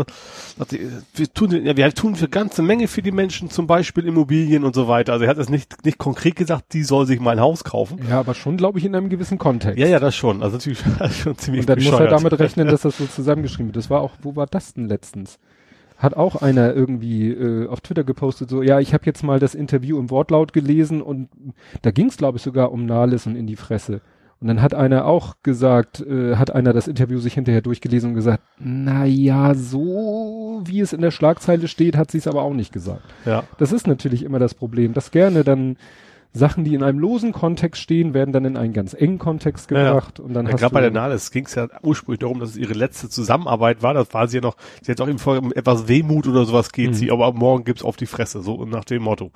Wir 1.15 1.33
tun, 1.33 1.65
ja, 1.65 1.77
wir 1.77 1.93
tun 1.93 2.15
für 2.15 2.27
ganze 2.27 2.61
Menge 2.61 2.87
für 2.87 3.01
die 3.01 3.11
Menschen, 3.11 3.49
zum 3.49 3.67
Beispiel 3.67 4.05
Immobilien 4.05 4.63
und 4.63 4.75
so 4.75 4.87
weiter. 4.87 5.13
Also 5.13 5.25
er 5.25 5.29
hat 5.29 5.37
es 5.37 5.49
nicht, 5.49 5.85
nicht 5.85 5.97
konkret 5.97 6.35
gesagt, 6.35 6.73
die 6.73 6.83
soll 6.83 7.05
sich 7.05 7.19
mal 7.19 7.31
ein 7.31 7.39
Haus 7.39 7.63
kaufen. 7.63 7.99
Ja, 8.09 8.19
aber 8.19 8.33
schon, 8.33 8.57
glaube 8.57 8.79
ich, 8.79 8.85
in 8.85 8.95
einem 8.95 9.09
gewissen 9.09 9.37
Kontext. 9.37 9.77
Ja, 9.77 9.87
ja, 9.87 9.99
das 9.99 10.15
schon. 10.15 10.43
Also 10.43 10.57
natürlich 10.57 10.79
schon 11.23 11.37
ziemlich 11.37 11.61
Und 11.61 11.69
dann 11.69 11.77
bescheuert. 11.77 11.93
muss 11.93 12.01
er 12.01 12.17
damit 12.17 12.39
rechnen, 12.39 12.67
dass 12.67 12.81
das 12.81 12.97
so 12.97 13.05
zusammengeschrieben 13.05 13.67
wird. 13.67 13.77
Das 13.77 13.89
war 13.89 14.01
auch, 14.01 14.11
wo 14.21 14.35
war 14.35 14.47
das 14.47 14.73
denn 14.73 14.87
letztens? 14.87 15.39
Hat 15.97 16.15
auch 16.15 16.41
einer 16.41 16.73
irgendwie 16.73 17.29
äh, 17.29 17.67
auf 17.67 17.81
Twitter 17.81 18.03
gepostet, 18.03 18.49
so, 18.49 18.63
ja, 18.63 18.79
ich 18.79 18.95
habe 18.95 19.05
jetzt 19.05 19.23
mal 19.23 19.39
das 19.39 19.53
Interview 19.53 19.99
im 19.99 20.09
Wortlaut 20.09 20.51
gelesen 20.51 20.99
und 20.99 21.29
da 21.83 21.91
ging 21.91 22.07
es, 22.07 22.17
glaube 22.17 22.37
ich, 22.37 22.43
sogar 22.43 22.71
um 22.71 22.87
Nahles 22.87 23.27
und 23.27 23.35
in 23.35 23.45
die 23.45 23.55
Fresse. 23.55 24.01
Und 24.41 24.47
dann 24.47 24.61
hat 24.63 24.73
einer 24.73 25.05
auch 25.05 25.35
gesagt, 25.43 26.01
äh, 26.01 26.35
hat 26.35 26.49
einer 26.49 26.73
das 26.73 26.87
Interview 26.87 27.19
sich 27.19 27.35
hinterher 27.35 27.61
durchgelesen 27.61 28.09
und 28.09 28.15
gesagt, 28.15 28.43
na 28.57 29.05
ja, 29.05 29.53
so 29.53 30.61
wie 30.65 30.79
es 30.79 30.93
in 30.93 31.01
der 31.01 31.11
Schlagzeile 31.11 31.67
steht, 31.67 31.95
hat 31.95 32.09
sie 32.09 32.17
es 32.17 32.27
aber 32.27 32.41
auch 32.41 32.53
nicht 32.53 32.73
gesagt. 32.73 33.03
Ja. 33.25 33.43
Das 33.59 33.71
ist 33.71 33.85
natürlich 33.85 34.23
immer 34.23 34.39
das 34.39 34.55
Problem, 34.55 34.93
dass 34.93 35.11
gerne 35.11 35.43
dann 35.43 35.77
Sachen, 36.33 36.63
die 36.63 36.73
in 36.73 36.81
einem 36.81 36.97
losen 36.97 37.33
Kontext 37.33 37.81
stehen, 37.81 38.13
werden 38.13 38.31
dann 38.31 38.45
in 38.45 38.57
einen 38.57 38.73
ganz 38.73 38.93
engen 38.93 39.19
Kontext 39.19 39.67
gebracht 39.67 40.17
ja, 40.17 40.23
ja. 40.23 40.27
und 40.27 40.33
dann 40.33 40.45
ja, 40.45 40.53
hast 40.53 40.61
gerade 40.61 40.73
bei 40.73 40.81
der 40.81 40.91
Nahles 40.91 41.29
ging 41.31 41.45
es 41.45 41.55
ja 41.55 41.67
ursprünglich 41.83 42.19
darum, 42.19 42.39
dass 42.39 42.51
es 42.51 42.57
ihre 42.57 42.73
letzte 42.73 43.09
Zusammenarbeit 43.09 43.83
war. 43.83 43.93
Das 43.93 44.13
war 44.13 44.27
sie 44.27 44.37
ja 44.37 44.41
noch, 44.41 44.55
sie 44.81 44.91
hat 44.91 45.01
auch 45.01 45.09
eben 45.09 45.19
vor 45.19 45.37
etwas 45.55 45.87
Wehmut 45.87 46.27
oder 46.27 46.45
sowas 46.45 46.71
geht 46.71 46.91
mhm. 46.91 46.93
sie, 46.93 47.11
aber 47.11 47.33
morgen 47.33 47.65
gibt's 47.65 47.83
auf 47.83 47.97
die 47.97 48.05
Fresse, 48.05 48.41
so 48.41 48.65
nach 48.65 48.85
dem 48.85 49.03
Motto. 49.03 49.31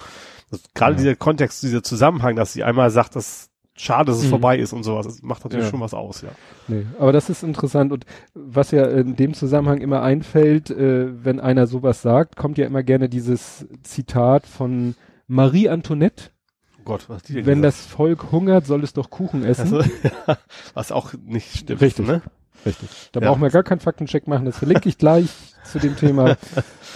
Gerade 0.74 0.94
ja. 0.94 0.98
dieser 0.98 1.16
Kontext, 1.16 1.62
dieser 1.64 1.84
Zusammenhang, 1.84 2.38
dass 2.38 2.54
sie 2.54 2.64
einmal 2.64 2.90
sagt, 2.92 3.16
dass 3.16 3.50
schade, 3.76 4.12
dass 4.12 4.18
es 4.18 4.26
mhm. 4.26 4.30
vorbei 4.30 4.58
ist 4.58 4.74
und 4.74 4.84
sowas. 4.84 5.06
Das 5.06 5.22
macht 5.22 5.44
natürlich 5.44 5.66
ja. 5.66 5.72
schon 5.72 5.82
was 5.82 5.94
aus, 5.94 6.22
ja. 6.22 6.30
Nee, 6.68 6.86
aber 7.00 7.12
das 7.12 7.30
ist 7.30 7.44
interessant 7.44 7.92
und 7.92 8.06
was 8.34 8.72
ja 8.72 8.86
in 8.86 9.16
dem 9.16 9.34
Zusammenhang 9.34 9.80
immer 9.80 10.02
einfällt, 10.02 10.70
äh, 10.70 11.24
wenn 11.24 11.40
einer 11.40 11.68
sowas 11.68 12.02
sagt, 12.02 12.36
kommt 12.36 12.58
ja 12.58 12.66
immer 12.66 12.84
gerne 12.84 13.10
dieses 13.10 13.68
Zitat 13.84 14.48
von 14.48 14.96
Marie 15.28 15.70
Antoinette. 15.70 16.32
Oh 16.80 16.84
Gott, 16.86 17.10
was 17.10 17.24
die 17.24 17.34
denn 17.34 17.46
Wenn 17.46 17.62
gesagt? 17.62 17.80
das 17.80 17.86
Volk 17.86 18.32
hungert, 18.32 18.66
soll 18.66 18.84
es 18.84 18.94
doch 18.94 19.10
Kuchen 19.10 19.44
essen. 19.44 19.74
Also, 19.74 19.80
ja, 20.28 20.38
was 20.74 20.92
auch 20.92 21.14
nicht 21.26 21.58
stimmt. 21.58 21.82
Richtig, 21.82 22.08
ne? 22.08 22.22
Richtig. 22.66 22.90
Da 23.12 23.20
ja. 23.20 23.30
brauchen 23.30 23.42
wir 23.42 23.50
gar 23.50 23.64
keinen 23.64 23.80
Faktencheck 23.80 24.28
machen, 24.28 24.46
das 24.46 24.58
verlinke 24.58 24.90
ich 24.90 24.98
gleich 24.98 25.30
zu 25.64 25.80
dem 25.80 25.96
Thema. 25.96 26.38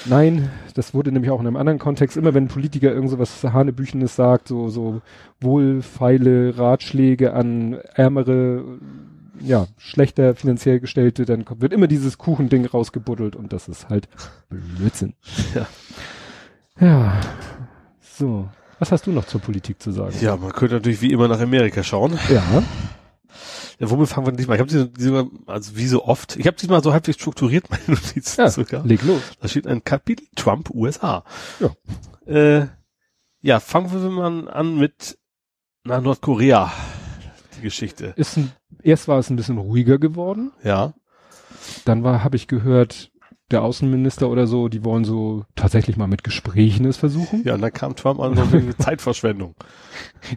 Nein, 0.05 0.49
das 0.73 0.93
wurde 0.93 1.11
nämlich 1.11 1.31
auch 1.31 1.39
in 1.39 1.47
einem 1.47 1.57
anderen 1.57 1.79
Kontext, 1.79 2.17
immer 2.17 2.33
wenn 2.33 2.45
ein 2.45 2.49
Politiker 2.49 2.91
irgend 2.91 3.09
so 3.09 3.19
was 3.19 3.43
Hanebüchenes 3.43 4.15
sagt, 4.15 4.47
so, 4.47 4.69
so 4.69 5.01
wohlfeile 5.41 6.57
Ratschläge 6.57 7.33
an 7.33 7.73
ärmere, 7.93 8.63
ja, 9.41 9.67
schlechter 9.77 10.35
finanziell 10.35 10.79
gestellte, 10.79 11.25
dann 11.25 11.45
wird 11.57 11.73
immer 11.73 11.87
dieses 11.87 12.17
Kuchending 12.17 12.65
rausgebuddelt 12.65 13.35
und 13.35 13.53
das 13.53 13.67
ist 13.67 13.89
halt 13.89 14.07
Blödsinn. 14.49 15.13
Ja. 15.55 15.67
Ja. 16.79 17.21
So. 18.01 18.47
Was 18.79 18.91
hast 18.93 19.07
du 19.07 19.11
noch 19.11 19.25
zur 19.25 19.41
Politik 19.41 19.81
zu 19.81 19.91
sagen? 19.91 20.15
Ja, 20.21 20.37
man 20.37 20.53
könnte 20.53 20.75
natürlich 20.75 21.01
wie 21.01 21.11
immer 21.11 21.27
nach 21.27 21.41
Amerika 21.41 21.83
schauen. 21.83 22.17
Ja. 22.29 22.63
Ja, 23.79 23.89
womit 23.89 24.09
fangen 24.09 24.27
wir 24.27 24.33
diesmal? 24.33 24.57
Ich 24.57 24.61
habe 24.61 24.89
diese, 24.97 25.29
also 25.45 25.77
wie 25.77 25.87
so 25.87 26.03
oft, 26.03 26.35
ich 26.35 26.47
habe 26.47 26.57
diesmal 26.57 26.83
so 26.83 26.91
halbwegs 26.91 27.17
strukturiert 27.17 27.69
meine 27.69 27.83
Notizen 27.87 28.41
ja, 28.41 28.49
sogar. 28.49 28.85
Leg 28.85 29.01
los. 29.03 29.21
Da 29.39 29.47
steht 29.47 29.67
ein 29.67 29.83
Kapitel 29.83 30.27
Trump 30.35 30.69
USA. 30.71 31.23
Ja. 31.59 32.31
Äh, 32.31 32.67
ja, 33.41 33.61
fangen 33.61 33.91
wir 33.91 34.09
mal 34.09 34.49
an 34.49 34.77
mit 34.77 35.17
na, 35.85 36.01
Nordkorea. 36.01 36.71
Die 37.57 37.61
Geschichte. 37.61 38.13
Ist 38.17 38.37
ein, 38.37 38.51
erst 38.83 39.07
war 39.07 39.17
es 39.17 39.29
ein 39.29 39.37
bisschen 39.37 39.57
ruhiger 39.57 39.97
geworden. 39.97 40.51
Ja. 40.61 40.93
Dann 41.85 42.03
war, 42.03 42.23
habe 42.23 42.35
ich 42.35 42.47
gehört, 42.47 43.11
der 43.51 43.63
Außenminister 43.63 44.29
oder 44.29 44.47
so, 44.47 44.69
die 44.69 44.83
wollen 44.83 45.03
so 45.03 45.45
tatsächlich 45.55 45.97
mal 45.97 46.07
mit 46.07 46.23
Gesprächen 46.23 46.85
es 46.85 46.97
versuchen. 46.97 47.43
Ja, 47.45 47.55
und 47.55 47.61
dann 47.61 47.73
kam 47.73 47.95
Trump 47.95 48.19
an 48.19 48.35
so 48.35 48.51
wegen 48.51 48.73
Zeitverschwendung. 48.79 49.55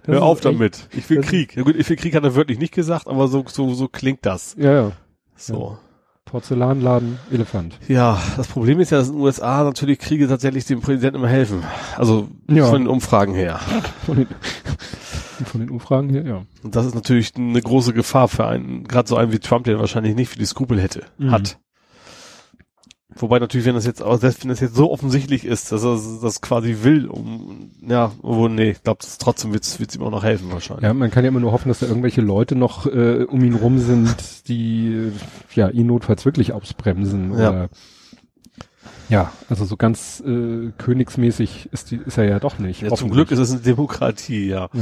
Das 0.04 0.16
Hör 0.16 0.22
auf 0.22 0.40
damit. 0.40 0.88
Ich 0.96 1.08
will 1.10 1.20
Krieg. 1.20 1.56
Ja 1.56 1.62
gut, 1.62 1.76
ich 1.76 1.88
will 1.88 1.96
Krieg 1.96 2.14
hat 2.14 2.24
er 2.24 2.34
wirklich 2.34 2.58
nicht 2.58 2.74
gesagt, 2.74 3.08
aber 3.08 3.28
so, 3.28 3.44
so, 3.46 3.74
so 3.74 3.88
klingt 3.88 4.24
das. 4.24 4.56
Ja, 4.58 4.72
ja. 4.72 4.92
So. 5.36 5.72
Ja. 5.72 5.78
Porzellanladen, 6.24 7.18
Elefant. 7.30 7.78
Ja, 7.88 8.18
das 8.38 8.48
Problem 8.48 8.80
ist 8.80 8.90
ja, 8.90 8.98
dass 8.98 9.08
in 9.08 9.16
den 9.16 9.22
USA 9.22 9.64
natürlich 9.64 9.98
Kriege 9.98 10.28
tatsächlich 10.28 10.64
dem 10.64 10.80
Präsidenten 10.80 11.16
immer 11.16 11.28
helfen. 11.28 11.62
Also 11.98 12.28
ja. 12.48 12.64
von 12.64 12.82
den 12.82 12.88
Umfragen 12.88 13.34
her. 13.34 13.60
Von 14.06 14.16
den, 14.16 14.28
von 15.44 15.60
den 15.60 15.68
Umfragen 15.68 16.08
her, 16.08 16.24
ja. 16.24 16.42
Und 16.62 16.74
das 16.74 16.86
ist 16.86 16.94
natürlich 16.94 17.34
eine 17.36 17.60
große 17.60 17.92
Gefahr 17.92 18.28
für 18.28 18.46
einen, 18.46 18.84
gerade 18.84 19.08
so 19.08 19.16
einen 19.16 19.32
wie 19.32 19.40
Trump, 19.40 19.64
der 19.64 19.78
wahrscheinlich 19.78 20.14
nicht 20.14 20.30
für 20.30 20.38
die 20.38 20.46
Skrupel 20.46 20.80
hätte, 20.80 21.02
mhm. 21.18 21.32
hat. 21.32 21.58
Wobei 23.16 23.38
natürlich, 23.38 23.66
wenn 23.66 23.74
das 23.74 23.86
jetzt 23.86 24.02
auch, 24.02 24.18
selbst 24.18 24.42
wenn 24.42 24.48
das 24.48 24.60
jetzt 24.60 24.74
so 24.74 24.90
offensichtlich 24.90 25.44
ist, 25.44 25.72
dass 25.72 25.84
er 25.84 25.98
das 26.22 26.40
quasi 26.40 26.78
will, 26.82 27.06
um, 27.06 27.70
ja, 27.86 28.12
wo, 28.22 28.48
nee, 28.48 28.70
ich 28.70 28.82
glaube, 28.82 29.00
trotzdem 29.18 29.52
wird's, 29.52 29.78
wird's 29.80 29.94
ihm 29.96 30.02
auch 30.02 30.10
noch 30.10 30.24
helfen 30.24 30.50
wahrscheinlich. 30.50 30.84
Ja, 30.84 30.94
man 30.94 31.10
kann 31.10 31.24
ja 31.24 31.28
immer 31.28 31.40
nur 31.40 31.52
hoffen, 31.52 31.68
dass 31.68 31.80
da 31.80 31.86
irgendwelche 31.86 32.20
Leute 32.20 32.54
noch 32.54 32.86
äh, 32.86 33.24
um 33.24 33.42
ihn 33.44 33.54
rum 33.54 33.78
sind, 33.78 34.48
die 34.48 35.12
ja 35.54 35.68
ihn 35.68 35.86
notfalls 35.86 36.24
wirklich 36.24 36.52
ausbremsen. 36.52 37.38
Ja. 37.38 37.50
Oder, 37.50 37.68
ja, 39.08 39.32
also 39.48 39.64
so 39.64 39.76
ganz 39.76 40.22
äh, 40.26 40.70
königsmäßig 40.78 41.68
ist, 41.70 41.90
die, 41.90 41.96
ist 41.96 42.16
er 42.16 42.24
ja 42.24 42.38
doch 42.38 42.58
nicht. 42.58 42.82
Ja, 42.82 42.90
zum 42.94 43.10
Glück 43.10 43.30
ist 43.30 43.38
es 43.38 43.50
eine 43.50 43.60
Demokratie, 43.60 44.46
ja. 44.46 44.68
ja. 44.72 44.80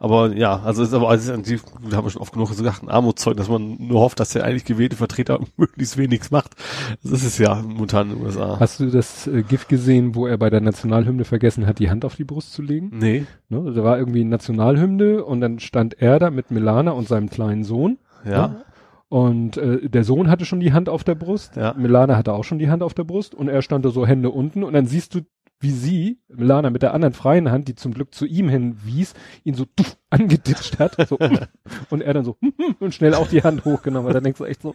Aber 0.00 0.32
ja, 0.36 0.60
also 0.60 0.84
ist 0.84 0.94
aber 0.94 1.10
also 1.10 1.36
die 1.36 1.58
haben 1.92 2.06
wir 2.06 2.10
schon 2.10 2.22
oft 2.22 2.32
genug 2.32 2.48
gesagt, 2.48 2.84
ein 2.84 2.88
Armutszeugnis, 2.88 3.46
dass 3.46 3.52
man 3.52 3.76
nur 3.80 4.00
hofft, 4.00 4.20
dass 4.20 4.30
der 4.30 4.44
eigentlich 4.44 4.64
gewählte 4.64 4.94
Vertreter 4.94 5.40
möglichst 5.56 5.98
wenig 5.98 6.30
macht. 6.30 6.54
Das 7.02 7.10
ist 7.10 7.24
es 7.24 7.38
ja 7.38 7.56
momentan 7.56 8.10
in 8.10 8.16
den 8.16 8.26
USA. 8.26 8.60
Hast 8.60 8.78
du 8.78 8.86
das 8.86 9.26
äh, 9.26 9.42
GIF 9.42 9.66
gesehen, 9.66 10.14
wo 10.14 10.28
er 10.28 10.38
bei 10.38 10.50
der 10.50 10.60
Nationalhymne 10.60 11.24
vergessen 11.24 11.66
hat, 11.66 11.80
die 11.80 11.90
Hand 11.90 12.04
auf 12.04 12.14
die 12.14 12.24
Brust 12.24 12.52
zu 12.52 12.62
legen? 12.62 12.92
Nee. 12.94 13.26
Ne, 13.48 13.72
da 13.72 13.82
war 13.82 13.98
irgendwie 13.98 14.22
Nationalhymne 14.22 15.24
und 15.24 15.40
dann 15.40 15.58
stand 15.58 16.00
er 16.00 16.20
da 16.20 16.30
mit 16.30 16.52
Milana 16.52 16.92
und 16.92 17.08
seinem 17.08 17.28
kleinen 17.28 17.64
Sohn. 17.64 17.98
Ja. 18.24 18.48
Ne? 18.48 18.64
Und 19.08 19.56
äh, 19.56 19.88
der 19.88 20.04
Sohn 20.04 20.28
hatte 20.28 20.44
schon 20.44 20.60
die 20.60 20.74
Hand 20.74 20.88
auf 20.88 21.02
der 21.02 21.14
Brust. 21.14 21.56
Ja. 21.56 21.74
Milana 21.76 22.16
hatte 22.16 22.34
auch 22.34 22.44
schon 22.44 22.58
die 22.58 22.68
Hand 22.70 22.82
auf 22.82 22.92
der 22.92 23.04
Brust 23.04 23.34
und 23.34 23.48
er 23.48 23.62
stand 23.62 23.84
da 23.84 23.88
so 23.88 24.06
Hände 24.06 24.30
unten 24.30 24.62
und 24.62 24.74
dann 24.74 24.86
siehst 24.86 25.14
du 25.14 25.20
wie 25.60 25.72
sie, 25.72 26.20
Lana 26.28 26.70
mit 26.70 26.82
der 26.82 26.94
anderen 26.94 27.14
freien 27.14 27.50
Hand, 27.50 27.68
die 27.68 27.74
zum 27.74 27.92
Glück 27.92 28.14
zu 28.14 28.26
ihm 28.26 28.48
hin 28.48 28.78
wies, 28.84 29.14
ihn 29.44 29.54
so 29.54 29.64
tuff, 29.64 29.96
angeditscht 30.10 30.78
hat. 30.78 30.96
So, 31.08 31.18
und 31.90 32.02
er 32.02 32.14
dann 32.14 32.24
so 32.24 32.36
und 32.80 32.94
schnell 32.94 33.14
auch 33.14 33.28
die 33.28 33.42
Hand 33.42 33.64
hochgenommen 33.64 34.08
hat. 34.08 34.16
Dann 34.16 34.24
denkst 34.24 34.38
du 34.38 34.44
echt 34.44 34.62
so. 34.62 34.74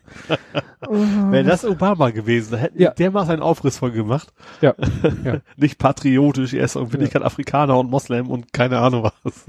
Oh, 0.88 0.94
Wäre 1.32 1.46
das 1.46 1.64
Obama 1.64 2.10
gewesen, 2.10 2.58
hätte 2.58 2.82
ja. 2.82 2.92
der 2.92 3.12
mal 3.12 3.26
seinen 3.26 3.42
Aufriss 3.42 3.78
voll 3.78 3.92
gemacht. 3.92 4.34
Ja. 4.62 4.76
ja. 5.24 5.40
Nicht 5.56 5.78
patriotisch, 5.78 6.54
er 6.54 6.66
ist 6.66 6.76
irgendwie 6.76 6.98
ja. 6.98 7.04
nicht 7.04 7.14
kein 7.14 7.24
Afrikaner 7.24 7.78
und 7.80 7.90
Moslem 7.90 8.30
und 8.30 8.52
keine 8.52 8.80
Ahnung 8.80 9.04
was. 9.04 9.46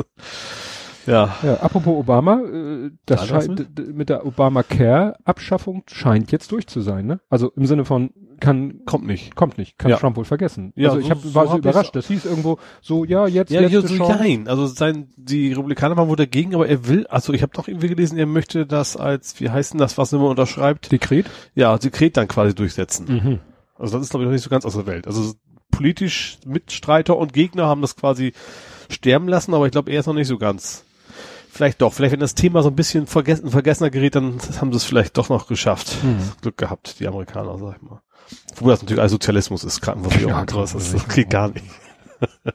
Ja. 1.06 1.36
ja 1.42 1.54
apropos 1.56 1.96
Obama, 1.96 2.40
äh, 2.40 2.90
das 3.06 3.26
scheint 3.26 3.76
mit? 3.76 3.94
mit 3.94 4.08
der 4.08 4.24
Obamacare-Abschaffung 4.24 5.82
scheint 5.86 6.32
jetzt 6.32 6.52
durch 6.52 6.66
zu 6.66 6.80
sein, 6.80 7.06
ne? 7.06 7.20
Also 7.28 7.50
im 7.56 7.66
Sinne 7.66 7.84
von 7.84 8.10
kann 8.44 8.84
kommt 8.84 9.06
nicht, 9.06 9.34
kommt 9.34 9.56
nicht, 9.56 9.78
kann 9.78 9.90
ja. 9.90 9.96
Trump 9.96 10.16
wohl 10.16 10.26
vergessen. 10.26 10.74
Ja, 10.76 10.90
also 10.90 11.00
ich 11.00 11.10
hab, 11.10 11.18
so 11.18 11.34
war 11.34 11.48
so 11.48 11.56
überrascht. 11.56 11.96
Das 11.96 12.08
hieß 12.08 12.26
irgendwo 12.26 12.58
so, 12.82 13.04
ja 13.06 13.26
jetzt 13.26 13.50
ja, 13.50 13.62
ja 13.62 13.80
so 13.80 14.06
nein. 14.06 14.48
Also 14.48 14.66
sein 14.66 15.08
die 15.16 15.54
Republikaner 15.54 15.96
waren 15.96 16.08
wohl 16.08 16.16
dagegen, 16.16 16.54
aber 16.54 16.68
er 16.68 16.86
will. 16.86 17.06
Also 17.06 17.32
ich 17.32 17.40
habe 17.40 17.52
doch 17.54 17.68
irgendwie 17.68 17.88
gelesen, 17.88 18.18
er 18.18 18.26
möchte 18.26 18.66
das 18.66 18.98
als 18.98 19.40
wie 19.40 19.48
heißt 19.48 19.72
denn 19.72 19.78
das, 19.78 19.96
was 19.96 20.12
immer 20.12 20.28
unterschreibt? 20.28 20.92
Dekret. 20.92 21.24
Ja, 21.54 21.78
Dekret 21.78 22.18
dann 22.18 22.28
quasi 22.28 22.54
durchsetzen. 22.54 23.06
Mhm. 23.08 23.40
Also 23.78 23.96
das 23.96 24.04
ist 24.04 24.10
glaube 24.10 24.24
ich 24.24 24.26
noch 24.26 24.34
nicht 24.34 24.44
so 24.44 24.50
ganz 24.50 24.66
aus 24.66 24.74
der 24.74 24.86
Welt. 24.86 25.06
Also 25.06 25.32
politisch 25.70 26.36
Mitstreiter 26.44 27.16
und 27.16 27.32
Gegner 27.32 27.64
haben 27.66 27.80
das 27.80 27.96
quasi 27.96 28.34
sterben 28.90 29.26
lassen, 29.26 29.54
aber 29.54 29.64
ich 29.64 29.72
glaube, 29.72 29.90
er 29.90 30.00
ist 30.00 30.06
noch 30.06 30.14
nicht 30.14 30.28
so 30.28 30.36
ganz 30.36 30.84
Vielleicht 31.54 31.82
doch. 31.82 31.92
Vielleicht, 31.92 32.12
wenn 32.12 32.18
das 32.18 32.34
Thema 32.34 32.64
so 32.64 32.68
ein 32.68 32.74
bisschen 32.74 33.06
vergessen, 33.06 33.48
vergessener 33.48 33.88
gerät, 33.88 34.16
dann 34.16 34.40
haben 34.60 34.72
sie 34.72 34.76
es 34.76 34.82
vielleicht 34.82 35.16
doch 35.16 35.28
noch 35.28 35.46
geschafft. 35.46 35.98
Hm. 36.02 36.18
Glück 36.42 36.56
gehabt, 36.56 36.98
die 36.98 37.06
Amerikaner, 37.06 37.56
sag 37.58 37.76
ich 37.76 37.82
mal. 37.82 38.02
Wobei 38.56 38.70
das 38.70 38.82
natürlich 38.82 39.02
als 39.02 39.12
Sozialismus 39.12 39.64
ist, 39.64 39.80
Krankenversicherung 39.80 40.32
ja, 40.32 40.40
und 40.40 40.50
sowas. 40.50 40.72
Das, 40.72 40.92
das 40.92 41.08
geht 41.08 41.30
gar 41.30 41.48
nicht. 41.48 41.64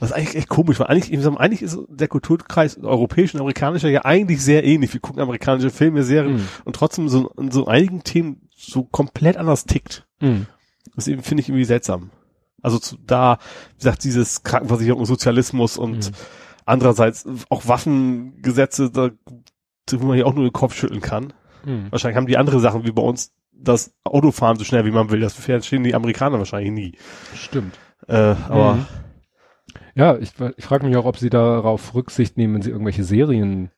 Das 0.00 0.10
ist 0.10 0.16
eigentlich 0.16 0.36
echt 0.36 0.48
komisch, 0.48 0.80
weil 0.80 0.86
eigentlich, 0.86 1.26
eigentlich 1.38 1.60
ist 1.60 1.78
der 1.88 2.08
Kulturkreis 2.08 2.78
europäisch 2.78 3.34
und 3.34 3.40
amerikanischer 3.40 3.90
ja 3.90 4.04
eigentlich 4.04 4.42
sehr 4.42 4.64
ähnlich. 4.64 4.92
Wir 4.92 5.00
gucken 5.00 5.20
amerikanische 5.20 5.70
Filme, 5.70 6.02
Serien 6.02 6.36
mhm. 6.36 6.48
und 6.64 6.76
trotzdem 6.76 7.08
so 7.08 7.28
in 7.36 7.50
so 7.50 7.66
einigen 7.66 8.02
Themen 8.02 8.48
so 8.56 8.84
komplett 8.84 9.36
anders 9.36 9.64
tickt. 9.64 10.06
Mhm. 10.20 10.46
Das 10.96 11.04
finde 11.04 11.40
ich 11.40 11.48
irgendwie 11.48 11.64
seltsam. 11.64 12.10
Also 12.62 12.78
zu, 12.78 12.96
da, 13.04 13.38
wie 13.72 13.78
gesagt, 13.78 14.04
dieses 14.04 14.44
Krankenversicherung, 14.44 15.04
Sozialismus 15.04 15.76
und 15.76 16.10
mhm. 16.10 16.16
Andererseits 16.64 17.26
auch 17.48 17.66
Waffengesetze, 17.66 18.90
da, 18.90 19.10
wo 19.90 20.06
man 20.06 20.16
hier 20.16 20.26
auch 20.26 20.34
nur 20.34 20.44
den 20.44 20.52
Kopf 20.52 20.74
schütteln 20.74 21.00
kann. 21.00 21.32
Hm. 21.64 21.90
Wahrscheinlich 21.90 22.16
haben 22.16 22.26
die 22.26 22.36
andere 22.36 22.60
Sachen 22.60 22.84
wie 22.84 22.92
bei 22.92 23.02
uns 23.02 23.32
das 23.62 23.94
Autofahren 24.04 24.58
so 24.58 24.64
schnell 24.64 24.84
wie 24.84 24.90
man 24.90 25.10
will. 25.10 25.20
Das 25.20 25.34
verstehen 25.34 25.84
die 25.84 25.94
Amerikaner 25.94 26.38
wahrscheinlich 26.38 26.72
nie. 26.72 26.92
Stimmt. 27.34 27.78
Äh, 28.08 28.34
aber 28.48 28.74
mhm. 28.74 28.86
ja, 29.94 30.16
ich, 30.18 30.32
ich 30.56 30.64
frage 30.64 30.86
mich 30.86 30.96
auch, 30.96 31.04
ob 31.04 31.18
sie 31.18 31.30
darauf 31.30 31.94
Rücksicht 31.94 32.36
nehmen, 32.36 32.54
wenn 32.54 32.62
sie 32.62 32.70
irgendwelche 32.70 33.04
Serien 33.04 33.70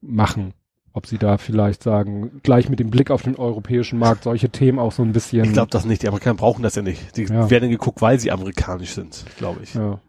machen. 0.00 0.54
Ob 0.92 1.06
sie 1.06 1.18
da 1.18 1.38
vielleicht 1.38 1.82
sagen, 1.82 2.40
gleich 2.42 2.68
mit 2.68 2.80
dem 2.80 2.90
Blick 2.90 3.10
auf 3.10 3.22
den 3.22 3.36
europäischen 3.36 3.98
Markt 3.98 4.24
solche 4.24 4.48
Themen 4.48 4.78
auch 4.80 4.90
so 4.90 5.02
ein 5.02 5.12
bisschen. 5.12 5.44
Ich 5.44 5.52
glaube 5.52 5.70
das 5.70 5.84
nicht. 5.84 6.02
Die 6.02 6.08
Amerikaner 6.08 6.36
brauchen 6.36 6.62
das 6.62 6.74
ja 6.74 6.82
nicht. 6.82 7.16
Die 7.16 7.24
ja. 7.24 7.50
werden 7.50 7.70
geguckt, 7.70 8.00
weil 8.00 8.18
sie 8.18 8.32
amerikanisch 8.32 8.94
sind, 8.94 9.24
glaube 9.36 9.60
ich. 9.62 9.74
Ja. 9.74 10.00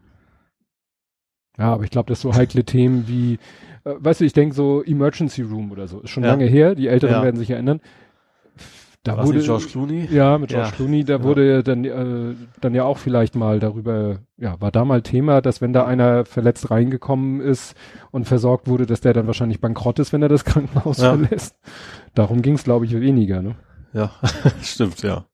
Ja, 1.58 1.74
aber 1.74 1.84
ich 1.84 1.90
glaube, 1.90 2.08
dass 2.08 2.22
so 2.22 2.34
heikle 2.34 2.64
Themen 2.64 3.06
wie, 3.06 3.34
äh, 3.84 3.94
weißt 3.98 4.20
du, 4.20 4.24
ich 4.24 4.32
denke 4.32 4.54
so 4.54 4.82
Emergency 4.82 5.42
Room 5.42 5.70
oder 5.70 5.88
so, 5.88 6.00
ist 6.00 6.10
schon 6.10 6.22
ja. 6.22 6.30
lange 6.30 6.46
her, 6.46 6.74
die 6.74 6.88
Älteren 6.88 7.16
ja. 7.16 7.22
werden 7.22 7.36
sich 7.36 7.50
erinnern. 7.50 7.80
Da 9.02 9.16
Was 9.16 9.26
wurde 9.26 9.40
George 9.40 9.64
Clooney? 9.70 10.08
Ja, 10.10 10.36
mit 10.36 10.50
George 10.50 10.68
ja. 10.68 10.74
Clooney, 10.74 11.04
da 11.04 11.14
ja. 11.14 11.22
wurde 11.22 11.62
dann 11.62 11.84
äh, 11.84 12.34
dann 12.60 12.74
ja 12.74 12.84
auch 12.84 12.98
vielleicht 12.98 13.34
mal 13.34 13.58
darüber, 13.58 14.18
ja, 14.36 14.60
war 14.60 14.70
da 14.70 14.84
mal 14.84 15.00
Thema, 15.00 15.40
dass 15.40 15.62
wenn 15.62 15.72
da 15.72 15.86
einer 15.86 16.26
verletzt 16.26 16.70
reingekommen 16.70 17.40
ist 17.40 17.74
und 18.10 18.26
versorgt 18.26 18.68
wurde, 18.68 18.84
dass 18.84 19.00
der 19.00 19.14
dann 19.14 19.26
wahrscheinlich 19.26 19.60
bankrott 19.60 19.98
ist, 19.98 20.12
wenn 20.12 20.22
er 20.22 20.28
das 20.28 20.44
Krankenhaus 20.46 20.98
ja. 20.98 21.16
verlässt. 21.16 21.56
Darum 22.14 22.42
ging 22.42 22.54
es, 22.54 22.64
glaube 22.64 22.84
ich, 22.84 22.92
weniger, 22.92 23.40
ne? 23.40 23.56
Ja, 23.94 24.12
stimmt, 24.62 25.02
ja. 25.02 25.24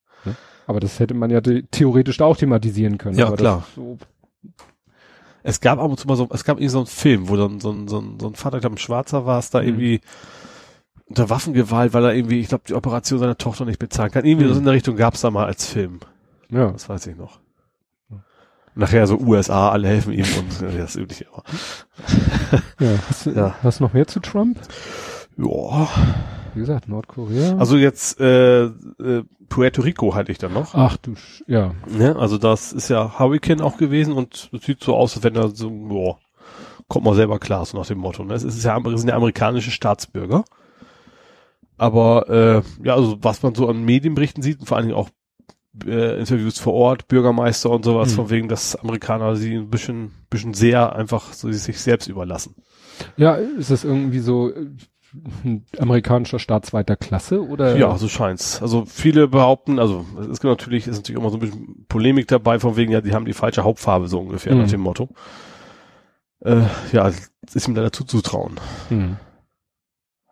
Aber 0.68 0.80
das 0.80 0.98
hätte 0.98 1.14
man 1.14 1.30
ja 1.30 1.40
theoretisch 1.40 2.20
auch 2.20 2.36
thematisieren 2.36 2.98
können. 2.98 3.16
Ja, 3.16 3.30
klar. 3.30 3.64
So 3.76 3.98
es 5.46 5.60
gab 5.60 5.78
ab 5.78 5.88
und 5.88 6.00
zu 6.00 6.08
mal 6.08 6.16
so, 6.16 6.28
es 6.32 6.42
gab 6.42 6.56
irgendwie 6.56 6.70
so 6.70 6.78
einen 6.78 6.88
Film, 6.88 7.28
wo 7.28 7.36
dann 7.36 7.60
so 7.60 7.70
ein, 7.70 7.86
so 7.86 8.00
ein, 8.00 8.18
so 8.18 8.26
ein 8.26 8.34
Vater, 8.34 8.56
ich 8.56 8.62
glaube 8.62 8.74
ein 8.74 8.78
Schwarzer 8.78 9.26
war 9.26 9.38
es, 9.38 9.50
da 9.50 9.62
mhm. 9.62 9.68
irgendwie 9.68 10.00
unter 11.08 11.30
Waffengewalt, 11.30 11.94
weil 11.94 12.04
er 12.04 12.14
irgendwie, 12.14 12.40
ich 12.40 12.48
glaube, 12.48 12.64
die 12.66 12.74
Operation 12.74 13.18
seiner 13.18 13.38
Tochter 13.38 13.64
nicht 13.64 13.78
bezahlen 13.78 14.10
kann. 14.10 14.24
Irgendwie 14.24 14.46
mhm. 14.46 14.52
so 14.52 14.58
in 14.58 14.64
der 14.64 14.74
Richtung 14.74 14.96
gab 14.96 15.14
es 15.14 15.20
da 15.20 15.30
mal 15.30 15.46
als 15.46 15.66
Film. 15.66 16.00
Ja. 16.50 16.72
Das 16.72 16.88
weiß 16.88 17.06
ich 17.06 17.16
noch. 17.16 17.40
Nachher 18.74 19.06
so 19.06 19.16
USA, 19.16 19.70
alle 19.70 19.88
helfen 19.88 20.12
ihm 20.12 20.26
und 20.38 20.68
äh, 20.68 20.76
das 20.76 20.96
übliche. 20.96 21.24
ja, 22.78 22.98
hast, 23.08 23.24
du, 23.24 23.30
ja. 23.30 23.54
hast 23.62 23.80
du 23.80 23.84
noch 23.84 23.94
mehr 23.94 24.06
zu 24.06 24.20
Trump? 24.20 24.60
Ja. 25.38 25.88
Wie 26.52 26.60
gesagt, 26.60 26.86
Nordkorea. 26.88 27.56
Also 27.56 27.78
jetzt 27.78 28.20
äh, 28.20 28.64
äh, 28.64 29.24
Puerto 29.48 29.80
Rico 29.80 30.14
hatte 30.14 30.30
ich 30.30 30.38
dann 30.38 30.52
noch. 30.52 30.74
Ach 30.74 30.96
du, 30.98 31.14
ja. 31.46 31.72
Ne? 31.88 32.16
Also 32.16 32.36
das 32.36 32.72
ist 32.72 32.88
ja 32.88 33.18
Hurricane 33.18 33.62
auch 33.62 33.78
gewesen 33.78 34.12
und 34.12 34.50
es 34.52 34.62
sieht 34.62 34.82
so 34.82 34.94
aus, 34.94 35.14
als 35.14 35.24
wenn 35.24 35.36
er 35.36 35.48
so, 35.48 35.70
boah, 35.70 36.18
kommt 36.88 37.06
mal 37.06 37.14
selber 37.14 37.38
klar, 37.38 37.64
so 37.64 37.78
nach 37.78 37.86
dem 37.86 37.98
Motto. 37.98 38.24
Ne? 38.24 38.34
Es 38.34 38.44
ist 38.44 38.62
ja, 38.62 38.78
es 38.78 39.00
sind 39.00 39.08
ja 39.08 39.16
amerikanische 39.16 39.70
Staatsbürger. 39.70 40.44
Aber 41.76 42.28
äh, 42.28 42.86
ja, 42.86 42.94
also 42.94 43.18
was 43.20 43.42
man 43.42 43.54
so 43.54 43.68
an 43.68 43.84
Medienberichten 43.84 44.42
sieht 44.42 44.60
und 44.60 44.66
vor 44.66 44.76
allen 44.76 44.86
Dingen 44.86 44.98
auch 44.98 45.10
äh, 45.84 46.18
Interviews 46.18 46.58
vor 46.58 46.72
Ort, 46.72 47.08
Bürgermeister 47.08 47.70
und 47.70 47.84
sowas, 47.84 48.10
hm. 48.10 48.16
von 48.16 48.30
wegen, 48.30 48.48
dass 48.48 48.76
Amerikaner 48.76 49.36
sie 49.36 49.54
ein 49.54 49.68
bisschen, 49.68 50.12
bisschen 50.30 50.54
sehr 50.54 50.94
einfach 50.94 51.32
so 51.32 51.50
sich 51.52 51.80
selbst 51.80 52.08
überlassen. 52.08 52.54
Ja, 53.16 53.34
ist 53.34 53.70
das 53.70 53.84
irgendwie 53.84 54.20
so, 54.20 54.52
ein 55.44 55.64
amerikanischer 55.78 56.38
Staat 56.38 56.66
zweiter 56.66 56.96
Klasse 56.96 57.46
oder? 57.46 57.76
Ja, 57.76 57.96
so 57.96 58.08
scheint's. 58.08 58.60
Also 58.62 58.84
viele 58.86 59.28
behaupten, 59.28 59.78
also 59.78 60.04
es 60.20 60.26
ist 60.26 60.44
natürlich, 60.44 60.86
ist 60.86 60.96
natürlich 60.96 61.20
immer 61.20 61.30
so 61.30 61.36
ein 61.36 61.40
bisschen 61.40 61.86
Polemik 61.88 62.28
dabei, 62.28 62.58
von 62.58 62.76
wegen, 62.76 62.92
ja, 62.92 63.00
die 63.00 63.12
haben 63.12 63.24
die 63.24 63.32
falsche 63.32 63.64
Hauptfarbe, 63.64 64.08
so 64.08 64.20
ungefähr, 64.20 64.54
mhm. 64.54 64.62
nach 64.62 64.70
dem 64.70 64.80
Motto. 64.80 65.08
Äh, 66.40 66.62
ja, 66.92 67.10
ist 67.52 67.68
ihm 67.68 67.74
leider 67.74 67.92
zuzutrauen. 67.92 68.60
Mhm. 68.90 69.16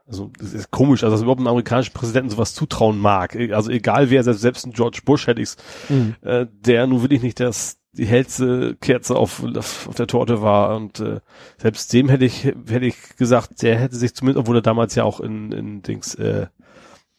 Also, 0.07 0.30
das 0.38 0.52
ist 0.52 0.70
komisch, 0.70 1.02
also 1.02 1.14
dass 1.14 1.22
überhaupt 1.22 1.40
ein 1.40 1.46
amerikanischer 1.46 1.92
Präsidenten 1.92 2.28
sowas 2.28 2.55
zutrauen 2.55 2.98
mag. 2.98 3.36
Also 3.52 3.70
egal 3.70 4.11
wer, 4.11 4.22
selbst 4.22 4.66
ein 4.66 4.72
George 4.72 5.00
Bush 5.05 5.26
hätte 5.26 5.40
ich's, 5.40 5.57
mhm. 5.88 6.14
äh, 6.20 6.46
der 6.50 6.86
nun 6.86 7.02
will 7.02 7.12
ich 7.12 7.22
nicht 7.22 7.40
das, 7.40 7.78
die 7.92 8.05
hellste 8.05 8.76
Kerze 8.80 9.16
auf, 9.16 9.42
auf, 9.42 9.88
auf 9.88 9.94
der 9.94 10.07
Torte 10.07 10.42
war 10.42 10.76
und 10.76 11.00
äh, 11.00 11.20
selbst 11.57 11.92
dem 11.92 12.09
hätte 12.09 12.24
ich 12.26 12.44
hätte 12.44 12.84
ich 12.84 13.16
gesagt, 13.16 13.62
der 13.62 13.78
hätte 13.78 13.96
sich 13.96 14.14
zumindest, 14.14 14.40
obwohl 14.40 14.57
er 14.57 14.62
damals 14.62 14.94
ja 14.94 15.05
auch 15.05 15.20
in, 15.20 15.52
in 15.52 15.82
Dings 15.82 16.14
äh, 16.16 16.48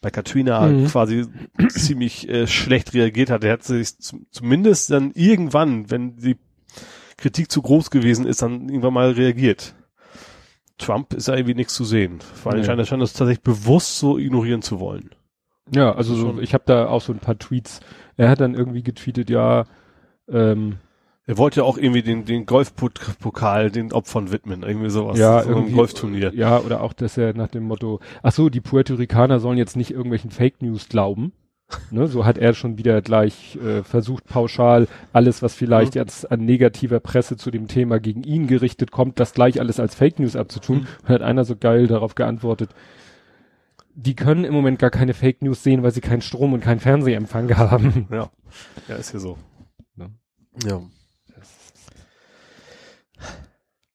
bei 0.01 0.11
Katrina 0.11 0.67
mhm. 0.67 0.85
quasi 0.85 1.25
ziemlich 1.69 2.29
äh, 2.29 2.45
schlecht 2.45 2.93
reagiert 2.93 3.31
hat, 3.31 3.41
der 3.41 3.53
hätte 3.53 3.65
sich 3.65 3.97
zum, 3.97 4.27
zumindest 4.29 4.91
dann 4.91 5.11
irgendwann, 5.15 5.89
wenn 5.89 6.17
die 6.17 6.37
Kritik 7.17 7.51
zu 7.51 7.63
groß 7.63 7.89
gewesen 7.89 8.27
ist, 8.27 8.43
dann 8.43 8.69
irgendwann 8.69 8.93
mal 8.93 9.11
reagiert. 9.11 9.73
Trump 10.77 11.13
ist 11.13 11.27
ja 11.27 11.35
irgendwie 11.35 11.55
nichts 11.55 11.73
zu 11.73 11.85
sehen. 11.85 12.19
Vor 12.19 12.51
allem 12.51 12.61
nee. 12.61 12.67
scheint 12.67 12.79
er 12.79 12.85
scheint 12.85 13.01
das 13.01 13.13
tatsächlich 13.13 13.43
bewusst 13.43 13.97
so 13.97 14.17
ignorieren 14.17 14.61
zu 14.61 14.79
wollen. 14.79 15.11
Ja, 15.71 15.93
also 15.93 16.15
so, 16.15 16.39
ich 16.39 16.53
habe 16.53 16.63
da 16.67 16.87
auch 16.87 17.01
so 17.01 17.11
ein 17.11 17.19
paar 17.19 17.39
Tweets. 17.39 17.79
Er 18.17 18.29
hat 18.29 18.39
dann 18.39 18.53
irgendwie 18.53 18.83
getweetet, 18.83 19.29
ja, 19.29 19.65
ähm, 20.29 20.77
er 21.27 21.39
wollte 21.39 21.61
ja 21.61 21.63
auch 21.63 21.77
irgendwie 21.79 22.03
den, 22.03 22.25
den 22.25 22.45
Golfpokal 22.45 23.71
den 23.71 23.91
Opfern 23.91 24.31
widmen, 24.31 24.61
irgendwie 24.61 24.91
sowas. 24.91 25.17
Ja, 25.17 25.41
so 25.41 25.49
irgendwie, 25.49 25.73
Golfturnier. 25.73 26.33
Ja, 26.35 26.59
oder 26.59 26.81
auch, 26.81 26.93
dass 26.93 27.17
er 27.17 27.33
nach 27.33 27.47
dem 27.47 27.63
Motto, 27.63 27.99
ach 28.21 28.31
so, 28.31 28.49
die 28.49 28.61
Puerto 28.61 28.93
Ricaner 28.93 29.39
sollen 29.39 29.57
jetzt 29.57 29.75
nicht 29.75 29.89
irgendwelchen 29.89 30.29
Fake 30.29 30.61
News 30.61 30.87
glauben. 30.87 31.33
Ne, 31.91 32.07
so 32.07 32.25
hat 32.25 32.37
er 32.37 32.53
schon 32.53 32.77
wieder 32.77 33.01
gleich 33.01 33.57
äh, 33.57 33.83
versucht, 33.83 34.25
pauschal 34.25 34.87
alles, 35.13 35.41
was 35.41 35.55
vielleicht 35.55 35.95
mhm. 35.95 36.01
jetzt 36.01 36.31
an 36.31 36.45
negativer 36.45 36.99
Presse 36.99 37.37
zu 37.37 37.51
dem 37.51 37.67
Thema 37.67 37.99
gegen 37.99 38.23
ihn 38.23 38.47
gerichtet 38.47 38.91
kommt, 38.91 39.19
das 39.19 39.33
gleich 39.33 39.59
alles 39.59 39.79
als 39.79 39.95
Fake 39.95 40.19
News 40.19 40.35
abzutun. 40.35 40.79
Mhm. 40.79 40.87
Und 41.03 41.09
hat 41.09 41.21
einer 41.21 41.45
so 41.45 41.55
geil 41.55 41.87
darauf 41.87 42.15
geantwortet, 42.15 42.69
die 43.95 44.15
können 44.15 44.43
im 44.43 44.53
Moment 44.53 44.77
gar 44.77 44.89
keine 44.89 45.13
Fake 45.13 45.41
News 45.41 45.63
sehen, 45.63 45.81
weil 45.81 45.91
sie 45.91 46.01
keinen 46.01 46.21
Strom 46.21 46.53
und 46.53 46.59
keinen 46.59 46.79
Fernsehempfang 46.79 47.55
haben. 47.57 48.07
Ja, 48.11 48.29
ja 48.87 48.95
ist 48.95 49.13
ja 49.13 49.19
so. 49.19 49.37
Ja. 49.95 50.09
ja. 50.65 50.81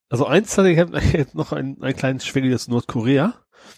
Also 0.08 0.26
eins 0.26 0.58
hatte 0.58 0.70
ich 0.70 1.34
noch 1.34 1.52
einen, 1.52 1.80
einen 1.82 1.96
kleinen 1.96 2.18
Schwengel 2.18 2.50
jetzt 2.50 2.68
Nordkorea. 2.68 3.34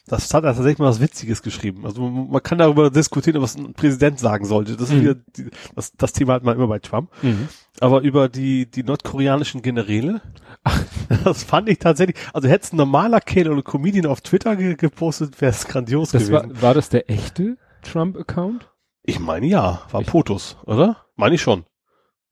Das 0.07 0.32
hat 0.34 0.45
er 0.45 0.55
tatsächlich 0.55 0.78
mal 0.78 0.88
was 0.88 1.01
Witziges 1.01 1.43
geschrieben. 1.43 1.84
Also 1.86 2.03
man 2.03 2.43
kann 2.43 2.59
darüber 2.59 2.90
diskutieren, 2.90 3.40
was 3.40 3.57
ein 3.57 3.74
Präsident 3.74 4.18
sagen 4.18 4.45
sollte. 4.45 4.76
Das 4.76 4.90
mhm. 4.90 5.01
wieder 5.01 5.14
die, 5.14 5.51
das, 5.74 5.93
das 5.93 6.12
Thema 6.12 6.34
hat 6.34 6.45
man 6.45 6.57
immer 6.57 6.66
bei 6.68 6.78
Trump. 6.78 7.11
Mhm. 7.22 7.49
Aber 7.80 8.01
über 8.01 8.28
die, 8.28 8.70
die 8.70 8.82
nordkoreanischen 8.82 9.62
Generäle, 9.62 10.20
ach, 10.64 10.82
das 11.24 11.45
fand 11.45 11.68
ich 11.68 11.78
tatsächlich, 11.78 12.16
also 12.32 12.49
hätte 12.49 12.64
es 12.64 12.72
ein 12.72 12.76
normaler 12.76 13.20
Kerl 13.20 13.51
oder 13.51 13.62
Comedian 13.62 14.07
auf 14.07 14.20
Twitter 14.20 14.57
ge 14.57 14.74
gepostet, 14.74 15.40
wäre 15.40 15.51
es 15.51 15.66
grandios 15.66 16.11
das 16.11 16.26
gewesen. 16.26 16.55
War, 16.55 16.62
war 16.62 16.74
das 16.74 16.88
der 16.88 17.11
echte 17.11 17.57
Trump-Account? 17.82 18.68
Ich 19.05 19.18
meine 19.18 19.47
ja, 19.47 19.82
war 19.90 20.03
ich, 20.03 20.07
POTUS, 20.07 20.59
oder? 20.64 20.97
Meine 21.16 21.34
ich 21.34 21.43
schon. 21.43 21.64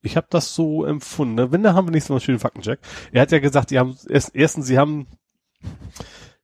Ich 0.02 0.16
habe 0.16 0.28
das 0.30 0.54
so 0.54 0.84
empfunden. 0.84 1.34
Ne? 1.34 1.52
Wenn, 1.52 1.62
da 1.62 1.74
haben 1.74 1.86
wir 1.86 1.92
nicht 1.92 2.04
so 2.04 2.14
einen 2.14 2.20
schönen 2.20 2.38
Faktencheck. 2.38 2.78
Er 3.12 3.22
hat 3.22 3.32
ja 3.32 3.38
gesagt, 3.38 3.70
die 3.70 3.78
haben 3.78 3.96
erst, 4.08 4.34
erstens, 4.34 4.66
sie 4.66 4.78
haben 4.78 5.06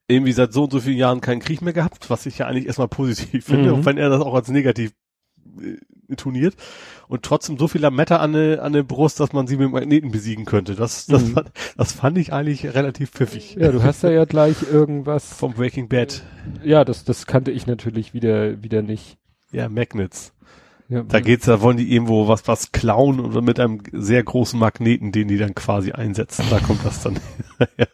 irgendwie 0.07 0.31
seit 0.33 0.53
so 0.53 0.63
und 0.65 0.71
so 0.71 0.79
vielen 0.79 0.97
Jahren 0.97 1.21
keinen 1.21 1.41
Krieg 1.41 1.61
mehr 1.61 1.73
gehabt, 1.73 2.09
was 2.09 2.25
ich 2.25 2.37
ja 2.39 2.47
eigentlich 2.47 2.67
erstmal 2.67 2.87
positiv 2.87 3.45
finde, 3.45 3.71
Mhm. 3.73 3.79
auch 3.81 3.85
wenn 3.85 3.97
er 3.97 4.09
das 4.09 4.21
auch 4.21 4.33
als 4.33 4.47
negativ 4.49 4.91
äh, 5.61 6.15
turniert 6.15 6.55
und 7.09 7.23
trotzdem 7.23 7.57
so 7.57 7.67
viel 7.67 7.81
Lametta 7.81 8.17
an 8.17 8.31
der 8.31 8.63
an 8.63 8.71
der 8.71 8.83
Brust, 8.83 9.19
dass 9.19 9.33
man 9.33 9.45
sie 9.47 9.57
mit 9.57 9.69
Magneten 9.71 10.09
besiegen 10.11 10.45
könnte. 10.45 10.75
Das, 10.75 11.05
das, 11.07 11.23
Mhm. 11.25 11.33
fand, 11.33 11.51
das 11.75 11.91
fand 11.91 12.17
ich 12.17 12.31
eigentlich 12.31 12.65
relativ 12.73 13.11
pfiffig. 13.11 13.55
Ja, 13.59 13.71
du 13.73 13.83
hast 13.83 14.03
da 14.05 14.09
ja 14.09 14.23
gleich 14.23 14.55
irgendwas. 14.71 15.33
Vom 15.33 15.53
Breaking 15.53 15.89
Bad. 15.89 16.23
Ja, 16.63 16.85
das, 16.85 17.03
das 17.03 17.25
kannte 17.25 17.51
ich 17.51 17.67
natürlich 17.67 18.13
wieder, 18.13 18.63
wieder 18.63 18.81
nicht. 18.81 19.17
Ja, 19.51 19.67
Magnets. 19.67 20.33
Ja, 20.89 21.03
Da 21.03 21.19
geht's, 21.19 21.45
da 21.45 21.59
wollen 21.61 21.75
die 21.75 21.91
irgendwo 21.93 22.29
was, 22.29 22.47
was 22.47 22.71
klauen 22.71 23.19
oder 23.19 23.41
mit 23.41 23.59
einem 23.59 23.81
sehr 23.91 24.23
großen 24.23 24.57
Magneten, 24.57 25.11
den 25.11 25.27
die 25.27 25.37
dann 25.37 25.53
quasi 25.55 25.91
einsetzen. 25.91 26.45
Da 26.49 26.59
kommt 26.59 26.85
das 26.85 27.03
dann. 27.03 27.19
ja. 27.77 27.85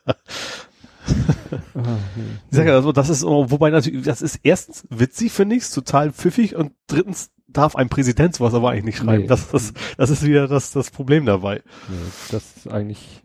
Ich 1.05 2.57
sag 2.57 2.65
ja, 2.65 2.73
also, 2.73 2.91
das 2.91 3.09
ist, 3.09 3.23
wobei 3.23 3.69
natürlich, 3.69 4.05
das 4.05 4.21
ist 4.21 4.39
erstens 4.43 4.85
witzig, 4.89 5.31
finde 5.31 5.55
ich, 5.55 5.69
total 5.69 6.11
pfiffig 6.11 6.55
und 6.55 6.71
drittens 6.87 7.31
darf 7.47 7.75
ein 7.75 7.89
Präsident 7.89 8.35
sowas 8.35 8.53
aber 8.53 8.71
eigentlich 8.71 8.85
nicht 8.85 8.97
schreiben. 8.97 9.23
Nee. 9.23 9.27
Das, 9.27 9.49
das, 9.49 9.73
das 9.97 10.09
ist 10.09 10.23
wieder 10.23 10.47
das, 10.47 10.71
das 10.71 10.91
Problem 10.91 11.25
dabei. 11.25 11.61
Nee, 11.89 11.95
das 12.31 12.57
ist 12.57 12.67
eigentlich. 12.71 13.23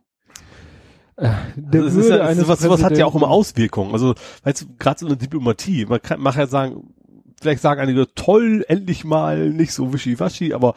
Äh, 1.17 1.31
der 1.57 1.83
Also 1.83 2.01
ist 2.01 2.11
ja, 2.11 2.21
eines 2.21 2.45
sowas, 2.45 2.61
sowas 2.61 2.83
hat 2.83 2.97
ja 2.97 3.07
auch 3.07 3.15
immer 3.15 3.29
Auswirkungen. 3.29 3.93
Also, 3.93 4.15
weißt 4.45 4.63
du, 4.63 4.67
gerade 4.79 5.01
so 5.01 5.07
eine 5.07 5.17
Diplomatie, 5.17 5.87
man 5.87 6.01
kann, 6.01 6.21
man 6.21 6.33
kann 6.33 6.43
ja 6.43 6.47
sagen, 6.47 6.95
vielleicht 7.41 7.63
sagen 7.63 7.81
einige, 7.81 8.13
toll, 8.15 8.65
endlich 8.69 9.05
mal, 9.05 9.51
nicht 9.51 9.73
so 9.73 9.93
wischiwaschi, 9.93 10.55
aber 10.55 10.75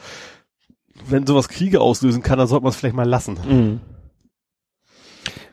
wenn 1.08 1.28
sowas 1.28 1.50
Kriege 1.50 1.82
auslösen 1.82 2.24
kann, 2.24 2.38
dann 2.38 2.48
sollte 2.48 2.64
man 2.64 2.72
es 2.72 2.78
vielleicht 2.78 2.96
mal 2.96 3.08
lassen. 3.08 3.38
Mhm. 3.48 3.80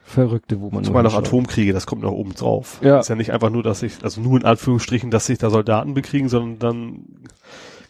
Verrückte, 0.09 0.61
wo 0.61 0.71
man 0.71 0.85
Zumal 0.85 1.03
noch. 1.03 1.15
Atomkriege, 1.15 1.75
das 1.75 1.87
kommt 1.87 2.03
noch 2.03 2.13
oben 2.13 2.35
drauf. 2.35 2.81
Ja. 2.83 2.99
Ist 3.01 3.09
ja 3.09 3.15
nicht 3.15 3.31
einfach 3.31 3.51
nur, 3.51 3.63
dass 3.63 3.81
sich, 3.81 4.03
also 4.03 4.23
nur 4.23 4.39
in 4.39 4.47
Anführungsstrichen, 4.47 5.11
dass 5.11 5.27
sich 5.27 5.37
da 5.37 5.51
Soldaten 5.51 5.93
bekriegen, 5.93 6.31
sondern 6.31 6.59
dann 6.59 7.05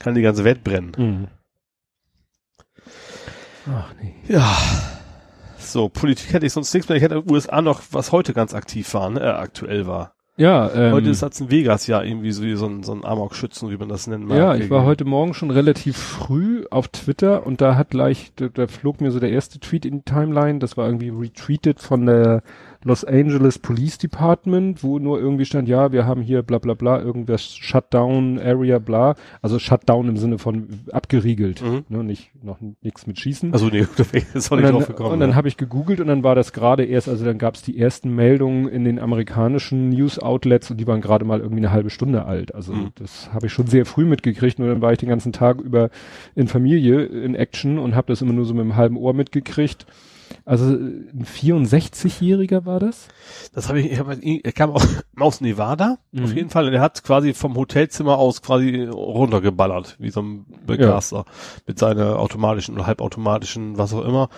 kann 0.00 0.16
die 0.16 0.22
ganze 0.22 0.42
Welt 0.42 0.64
brennen. 0.64 0.92
Mhm. 0.98 1.28
Ach 3.72 3.94
nee. 4.02 4.14
Ja. 4.26 4.56
So, 5.58 5.88
Politik 5.88 6.32
hätte 6.32 6.46
ich 6.46 6.52
sonst 6.52 6.74
nichts 6.74 6.88
mehr. 6.88 6.96
Ich 6.96 7.04
hätte 7.04 7.22
USA 7.30 7.62
noch, 7.62 7.82
was 7.92 8.10
heute 8.10 8.32
ganz 8.32 8.52
aktiv 8.52 8.92
war, 8.94 9.10
ne, 9.10 9.20
äh, 9.20 9.28
aktuell 9.28 9.86
war. 9.86 10.14
Ja, 10.38 10.70
ähm, 10.72 10.92
heute 10.92 11.10
ist 11.10 11.20
das 11.20 11.40
in 11.40 11.50
Vegas 11.50 11.88
ja 11.88 12.00
irgendwie 12.00 12.30
so, 12.30 12.44
wie 12.44 12.54
so 12.54 12.66
ein, 12.66 12.84
so 12.84 12.92
ein 12.92 13.04
Amok-Schützen, 13.04 13.70
wie 13.70 13.76
man 13.76 13.88
das 13.88 14.06
nennen 14.06 14.24
mag. 14.24 14.38
Ja, 14.38 14.54
ich 14.54 14.70
war 14.70 14.84
heute 14.84 15.04
Morgen 15.04 15.34
schon 15.34 15.50
relativ 15.50 15.96
früh 15.96 16.64
auf 16.70 16.86
Twitter 16.88 17.44
und 17.44 17.60
da 17.60 17.74
hat 17.74 17.90
gleich, 17.90 18.30
da, 18.36 18.46
da 18.46 18.68
flog 18.68 19.00
mir 19.00 19.10
so 19.10 19.18
der 19.18 19.30
erste 19.30 19.58
Tweet 19.58 19.84
in 19.84 19.98
die 19.98 20.04
Timeline, 20.04 20.60
das 20.60 20.76
war 20.76 20.86
irgendwie 20.86 21.10
retweetet 21.10 21.80
von 21.80 22.06
der 22.06 22.42
Los 22.84 23.04
Angeles 23.04 23.58
Police 23.58 23.98
Department, 23.98 24.82
wo 24.84 24.98
nur 24.98 25.18
irgendwie 25.18 25.44
stand, 25.44 25.68
ja, 25.68 25.90
wir 25.92 26.06
haben 26.06 26.22
hier 26.22 26.42
bla 26.42 26.58
bla 26.58 26.74
bla, 26.74 27.00
irgendwas 27.00 27.56
Shutdown 27.56 28.38
Area 28.38 28.78
bla, 28.78 29.14
also 29.42 29.58
Shutdown 29.58 30.08
im 30.08 30.16
Sinne 30.16 30.38
von 30.38 30.68
abgeriegelt, 30.92 31.60
Mhm. 31.62 31.84
ne, 31.88 32.04
nicht, 32.04 32.30
noch 32.42 32.58
nichts 32.82 33.06
mit 33.06 33.18
Schießen. 33.18 33.52
Also 33.52 33.66
nee, 33.66 33.86
da 33.96 34.04
ich 34.12 34.24
jetzt 34.32 34.50
auch 34.52 34.56
nicht 34.56 34.66
dann, 34.68 34.74
drauf 34.76 34.86
gekommen. 34.86 35.12
und 35.12 35.20
dann 35.20 35.30
ne? 35.30 35.36
habe 35.36 35.48
ich 35.48 35.56
gegoogelt 35.56 36.00
und 36.00 36.06
dann 36.06 36.22
war 36.22 36.34
das 36.34 36.52
gerade 36.52 36.84
erst, 36.84 37.08
also 37.08 37.24
dann 37.24 37.38
gab 37.38 37.56
es 37.56 37.62
die 37.62 37.78
ersten 37.78 38.14
Meldungen 38.14 38.68
in 38.68 38.84
den 38.84 38.98
amerikanischen 38.98 39.88
News-Outlets 39.88 40.70
und 40.70 40.76
die 40.78 40.86
waren 40.86 41.00
gerade 41.00 41.24
mal 41.24 41.40
irgendwie 41.40 41.60
eine 41.60 41.72
halbe 41.72 41.90
Stunde 41.90 42.26
alt. 42.26 42.54
Also 42.54 42.72
Mhm. 42.72 42.90
das 42.94 43.32
habe 43.34 43.46
ich 43.46 43.52
schon 43.52 43.66
sehr 43.66 43.86
früh 43.86 44.04
mitgekriegt 44.04 44.60
und 44.60 44.66
dann 44.68 44.80
war 44.80 44.92
ich 44.92 44.98
den 44.98 45.08
ganzen 45.08 45.32
Tag 45.32 45.60
über 45.60 45.90
in 46.36 46.46
Familie, 46.48 47.04
in 47.04 47.34
Action 47.34 47.78
und 47.78 47.96
habe 47.96 48.06
das 48.08 48.22
immer 48.22 48.32
nur 48.32 48.44
so 48.44 48.54
mit 48.54 48.62
einem 48.62 48.76
halben 48.76 48.96
Ohr 48.96 49.14
mitgekriegt. 49.14 49.86
Also 50.44 50.64
ein 50.66 51.24
64-Jähriger 51.24 52.64
war 52.66 52.80
das? 52.80 53.08
Das 53.52 53.68
habe 53.68 53.80
ich, 53.80 53.92
ich 53.92 53.98
hab, 53.98 54.08
er 54.22 54.52
kam 54.52 54.70
auch 54.70 54.84
aus 55.18 55.40
Nevada, 55.40 55.98
Mhm. 56.12 56.24
auf 56.24 56.32
jeden 56.34 56.50
Fall, 56.50 56.66
und 56.66 56.72
er 56.74 56.80
hat 56.80 57.02
quasi 57.04 57.34
vom 57.34 57.54
Hotelzimmer 57.56 58.16
aus 58.18 58.42
quasi 58.42 58.84
runtergeballert, 58.84 59.96
wie 59.98 60.10
so 60.10 60.22
ein 60.22 60.46
Begaster, 60.66 61.24
mit 61.66 61.78
seiner 61.78 62.18
automatischen 62.18 62.74
oder 62.74 62.86
halbautomatischen, 62.86 63.76
was 63.78 63.92
auch 63.92 64.04
immer, 64.04 64.28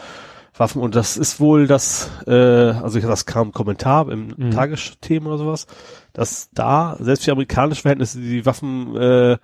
Waffen. 0.57 0.83
Und 0.83 0.95
das 0.97 1.17
ist 1.17 1.39
wohl 1.41 1.67
das, 1.67 2.11
äh, 2.27 2.33
also 2.33 2.99
ich, 2.99 3.05
das 3.05 3.25
kam 3.25 3.49
ein 3.49 3.53
Kommentar 3.53 4.11
im 4.11 4.35
Mhm. 4.37 4.51
Tagesthemen 4.51 5.29
oder 5.29 5.39
sowas, 5.39 5.67
dass 6.13 6.51
da, 6.53 6.97
selbst 6.99 7.25
für 7.25 7.33
amerikanische 7.33 7.83
Verhältnisse, 7.83 8.21
die 8.21 8.45
Waffen, 8.47 8.97
äh, 8.97 9.39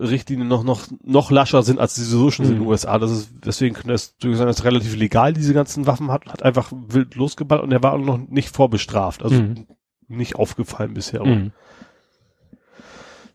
Richtlinien 0.00 0.48
noch, 0.48 0.64
noch, 0.64 0.86
noch 1.02 1.30
lascher 1.30 1.62
sind, 1.62 1.78
als 1.78 1.94
sie 1.94 2.04
so 2.04 2.30
schon 2.30 2.46
sind 2.46 2.54
in 2.54 2.60
den 2.60 2.64
Mhm. 2.64 2.70
USA. 2.70 2.98
Das 2.98 3.10
ist, 3.10 3.30
deswegen 3.44 3.74
könnte 3.74 3.92
es 3.92 4.16
durchaus 4.18 4.38
sein, 4.38 4.46
dass 4.46 4.64
relativ 4.64 4.96
legal 4.96 5.32
diese 5.32 5.54
ganzen 5.54 5.86
Waffen 5.86 6.10
hat, 6.10 6.26
hat 6.26 6.42
einfach 6.42 6.72
wild 6.72 7.14
losgeballert 7.14 7.64
und 7.64 7.72
er 7.72 7.82
war 7.82 7.92
auch 7.94 7.98
noch 7.98 8.18
nicht 8.18 8.54
vorbestraft. 8.54 9.22
Also 9.22 9.36
Mhm. 9.42 9.66
nicht 10.08 10.36
aufgefallen 10.36 10.94
bisher. 10.94 11.24
Mhm. 11.24 11.52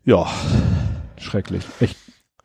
Ja. 0.06 0.28
Schrecklich. 1.18 1.64
Echt. 1.80 1.98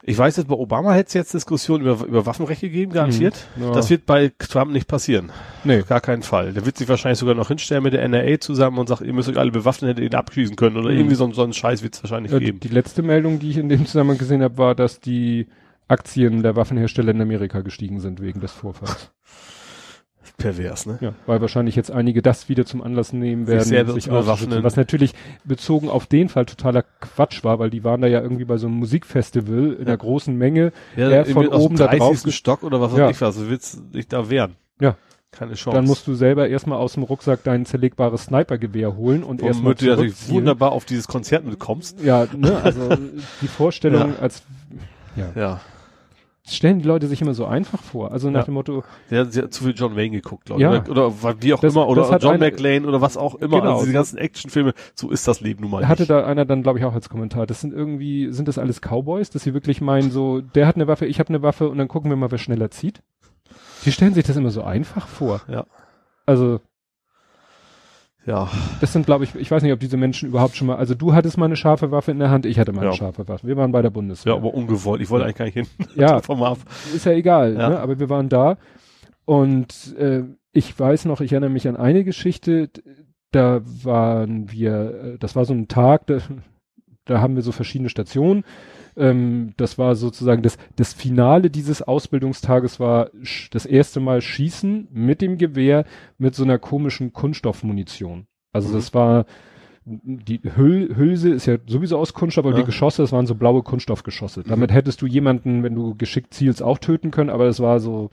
Ich 0.06 0.18
weiß 0.18 0.36
jetzt, 0.36 0.48
bei 0.48 0.54
Obama 0.54 0.92
hätte 0.92 1.08
es 1.08 1.14
jetzt 1.14 1.32
Diskussionen 1.32 1.86
über, 1.86 2.04
über 2.04 2.26
Waffenrecht 2.26 2.60
gegeben, 2.60 2.92
garantiert. 2.92 3.46
Mhm. 3.56 3.62
Ja. 3.64 3.72
Das 3.72 3.88
wird 3.88 4.04
bei 4.04 4.32
Trump 4.38 4.70
nicht 4.70 4.86
passieren. 4.86 5.32
Nee. 5.64 5.82
Gar 5.88 6.02
keinen 6.02 6.22
Fall. 6.22 6.52
Der 6.52 6.66
wird 6.66 6.76
sich 6.76 6.88
wahrscheinlich 6.88 7.18
sogar 7.18 7.34
noch 7.34 7.48
hinstellen 7.48 7.82
mit 7.82 7.94
der 7.94 8.06
NRA 8.06 8.38
zusammen 8.38 8.78
und 8.78 8.88
sagt, 8.88 9.00
ihr 9.00 9.14
müsst 9.14 9.30
euch 9.30 9.38
alle 9.38 9.50
bewaffnen, 9.50 9.88
hättet 9.88 10.04
ihn 10.04 10.14
abschießen 10.14 10.56
können. 10.56 10.76
Oder 10.76 10.90
Mhm. 10.90 10.96
irgendwie 10.98 11.14
so, 11.16 11.32
so 11.32 11.42
einen 11.42 11.54
Scheiß 11.54 11.82
wird 11.82 11.94
es 11.94 12.02
wahrscheinlich 12.02 12.32
Ja, 12.32 12.38
geben. 12.38 12.60
die 12.60 12.68
letzte 12.68 13.02
Meldung, 13.02 13.38
die 13.38 13.48
ich 13.48 13.56
in 13.56 13.70
dem 13.70 13.86
Zusammenhang 13.86 14.18
gesehen 14.18 14.42
habe, 14.42 14.58
war, 14.58 14.74
dass 14.74 15.00
die 15.00 15.46
Aktien 15.88 16.42
der 16.42 16.54
Waffenhersteller 16.54 17.12
in 17.12 17.20
Amerika 17.22 17.62
gestiegen 17.62 18.00
sind 18.00 18.20
wegen 18.20 18.40
des 18.40 18.52
Vorfalls. 18.52 19.10
Pervers, 20.36 20.86
ne? 20.86 20.98
Ja, 21.00 21.12
weil 21.26 21.40
wahrscheinlich 21.40 21.76
jetzt 21.76 21.90
einige 21.90 22.20
das 22.20 22.48
wieder 22.48 22.64
zum 22.66 22.82
Anlass 22.82 23.12
nehmen 23.12 23.46
Sich 23.46 23.54
werden, 23.54 23.64
selber 23.68 23.92
sich 23.92 24.04
zu 24.04 24.10
bewaffnen. 24.10 24.30
auszuschützen. 24.32 24.64
Was 24.64 24.76
natürlich 24.76 25.14
bezogen 25.44 25.88
auf 25.88 26.06
den 26.06 26.28
Fall 26.28 26.44
totaler 26.44 26.82
Quatsch 27.00 27.44
war, 27.44 27.58
weil 27.60 27.70
die 27.70 27.84
waren 27.84 28.00
da 28.00 28.08
ja 28.08 28.20
irgendwie 28.20 28.44
bei 28.44 28.56
so 28.56 28.66
einem 28.66 28.76
Musikfestival 28.76 29.74
in 29.80 29.86
einer 29.86 29.96
großen 29.96 30.36
Menge. 30.36 30.72
Er 30.96 31.24
von 31.26 31.46
oben 31.48 31.76
da 31.76 31.86
drauf 31.86 32.16
30. 32.20 32.34
Stock 32.34 32.62
oder 32.64 32.80
was 32.80 32.92
weiß 32.92 32.98
Ja. 32.98 33.10
ich 33.10 33.20
was. 33.20 33.36
Du 33.36 33.48
willst 33.48 33.80
dich 33.94 34.08
da 34.08 34.28
wehren. 34.28 34.56
Ja. 34.80 34.96
Keine 35.30 35.54
Chance. 35.54 35.76
Dann 35.76 35.84
musst 35.86 36.06
du 36.06 36.14
selber 36.14 36.48
erstmal 36.48 36.78
aus 36.78 36.94
dem 36.94 37.02
Rucksack 37.02 37.42
dein 37.42 37.64
zerlegbares 37.66 38.24
Snipergewehr 38.24 38.96
holen 38.96 39.24
und 39.24 39.42
erstmal 39.42 39.66
Womit 39.72 39.82
du 39.82 39.86
natürlich 39.86 40.28
wunderbar 40.28 40.70
auf 40.72 40.84
dieses 40.84 41.08
Konzert 41.08 41.44
mitkommst. 41.44 42.00
Ja, 42.02 42.26
ne, 42.36 42.60
also 42.62 42.88
die 43.40 43.48
Vorstellung 43.48 44.10
Ja. 44.14 44.18
als 44.20 44.42
ja. 45.16 45.32
Ja. 45.34 45.60
Stellen 46.46 46.78
die 46.80 46.84
Leute 46.86 47.06
sich 47.06 47.22
immer 47.22 47.32
so 47.34 47.46
einfach 47.46 47.82
vor. 47.82 48.12
Also 48.12 48.28
nach 48.30 48.40
Ja. 48.40 48.44
dem 48.44 48.54
Motto, 48.54 48.84
Der 49.10 49.20
hat 49.20 49.32
sehr- 49.32 49.50
zu 49.50 49.64
viel 49.64 49.72
John 49.74 49.96
Wayne 49.96 50.10
geguckt, 50.10 50.44
glaube 50.44 50.60
Ja. 50.60 50.74
ich. 50.82 50.88
Oder, 50.90 51.06
oder 51.08 51.36
wie 51.40 51.54
auch 51.54 51.60
Das- 51.60 51.72
immer. 51.74 51.88
Oder 51.88 52.10
hat 52.10 52.22
John 52.22 52.34
eine- 52.34 52.44
McLean 52.50 52.84
oder 52.84 53.00
was 53.00 53.16
auch 53.16 53.34
immer. 53.36 53.60
Genau. 53.60 53.72
Also 53.72 53.84
diese 53.84 53.94
ganzen 53.94 54.18
Actionfilme. 54.18 54.74
So 54.94 55.10
ist 55.10 55.26
das 55.26 55.40
Leben 55.40 55.62
nun 55.62 55.70
mal 55.70 55.88
hatte 55.88 56.02
nicht. 56.02 56.10
da 56.10 56.24
einer 56.26 56.44
dann, 56.44 56.62
glaube 56.62 56.78
ich, 56.78 56.84
auch 56.84 56.92
als 56.94 57.08
Kommentar, 57.08 57.46
das 57.46 57.60
sind 57.62 57.72
irgendwie, 57.72 58.30
sind 58.30 58.46
das 58.48 58.58
alles 58.58 58.80
Cowboys, 58.82 59.30
dass 59.30 59.42
sie 59.42 59.54
wirklich 59.54 59.80
meinen, 59.80 60.10
so, 60.10 60.40
der 60.42 60.66
hat 60.66 60.76
eine 60.76 60.86
Waffe, 60.86 61.06
ich 61.06 61.18
habe 61.18 61.30
eine 61.30 61.42
Waffe 61.42 61.68
und 61.70 61.78
dann 61.78 61.88
gucken 61.88 62.10
wir 62.10 62.16
mal, 62.16 62.30
wer 62.30 62.38
schneller 62.38 62.70
zieht. 62.70 63.02
Die 63.86 63.92
stellen 63.92 64.12
sich 64.14 64.24
das 64.24 64.36
immer 64.36 64.50
so 64.50 64.62
einfach 64.62 65.06
vor. 65.08 65.40
Ja. 65.48 65.64
Also, 66.26 66.60
ja. 68.26 68.48
das 68.80 68.92
sind, 68.92 69.06
glaube 69.06 69.24
ich, 69.24 69.34
ich 69.34 69.50
weiß 69.50 69.62
nicht, 69.62 69.72
ob 69.72 69.80
diese 69.80 69.96
Menschen 69.96 70.28
überhaupt 70.28 70.56
schon 70.56 70.66
mal, 70.66 70.76
also 70.76 70.94
du 70.94 71.14
hattest 71.14 71.36
mal 71.38 71.46
eine 71.46 71.56
scharfe 71.56 71.90
Waffe 71.90 72.10
in 72.10 72.18
der 72.18 72.30
Hand, 72.30 72.46
ich 72.46 72.58
hatte 72.58 72.72
mal 72.72 72.82
eine 72.82 72.90
Ja. 72.90 72.96
scharfe 72.96 73.26
Waffe. 73.28 73.46
Wir 73.46 73.56
waren 73.56 73.72
bei 73.72 73.82
der 73.82 73.90
Bundeswehr. 73.90 74.32
Ja, 74.32 74.38
aber 74.38 74.54
ungewollt. 74.54 75.00
Ich 75.02 75.10
wollte 75.10 75.24
eigentlich 75.26 75.36
gar 75.36 75.44
nicht 75.46 75.54
hin. 75.54 75.66
Ja. 75.96 76.20
Vom 76.20 76.42
Ab. 76.42 76.58
ist 76.94 77.06
ja 77.06 77.12
egal, 77.12 77.54
Ja. 77.54 77.68
Ne? 77.70 77.80
aber 77.80 77.98
wir 77.98 78.08
waren 78.08 78.28
da 78.28 78.56
und 79.24 79.96
äh, 79.98 80.22
ich 80.52 80.78
weiß 80.78 81.06
noch, 81.06 81.20
ich 81.20 81.32
erinnere 81.32 81.50
mich 81.50 81.66
an 81.68 81.76
eine 81.76 82.04
Geschichte, 82.04 82.70
da 83.32 83.60
waren 83.82 84.50
wir, 84.52 85.14
äh, 85.14 85.18
das 85.18 85.34
war 85.34 85.44
so 85.44 85.54
ein 85.54 85.68
Tag, 85.68 86.06
da, 86.06 86.18
da 87.04 87.20
haben 87.20 87.34
wir 87.34 87.42
so 87.42 87.52
verschiedene 87.52 87.88
Stationen. 87.90 88.44
Ähm, 88.96 89.54
das 89.56 89.76
war 89.78 89.96
sozusagen 89.96 90.42
das, 90.42 90.56
das 90.76 90.92
Finale 90.92 91.50
dieses 91.50 91.82
Ausbildungstages 91.82 92.78
war 92.80 93.10
das 93.50 93.66
erste 93.66 94.00
Mal 94.00 94.20
Schießen 94.20 94.88
mit 94.92 95.20
dem 95.20 95.36
Gewehr 95.38 95.84
mit 96.18 96.34
so 96.34 96.44
einer 96.44 96.58
komischen 96.58 97.12
Kunststoffmunition. 97.12 98.26
Also 98.52 98.68
Mhm. 98.68 98.72
das 98.74 98.94
war 98.94 99.26
die 99.86 100.40
Hüll, 100.56 100.96
Hülse 100.96 101.28
ist 101.30 101.44
ja 101.44 101.56
sowieso 101.66 101.98
aus 101.98 102.14
Kunststoff, 102.14 102.46
aber 102.46 102.54
Ja. 102.54 102.60
die 102.62 102.66
Geschosse, 102.66 103.02
das 103.02 103.12
waren 103.12 103.26
so 103.26 103.34
blaue 103.34 103.62
Kunststoffgeschosse. 103.62 104.42
Damit 104.42 104.72
hättest 104.72 105.02
du 105.02 105.06
jemanden, 105.06 105.62
wenn 105.62 105.74
du 105.74 105.94
geschickt 105.94 106.32
zielst, 106.32 106.62
auch 106.62 106.78
töten 106.78 107.10
können, 107.10 107.28
aber 107.28 107.46
es 107.48 107.60
war 107.60 107.80
so, 107.80 108.08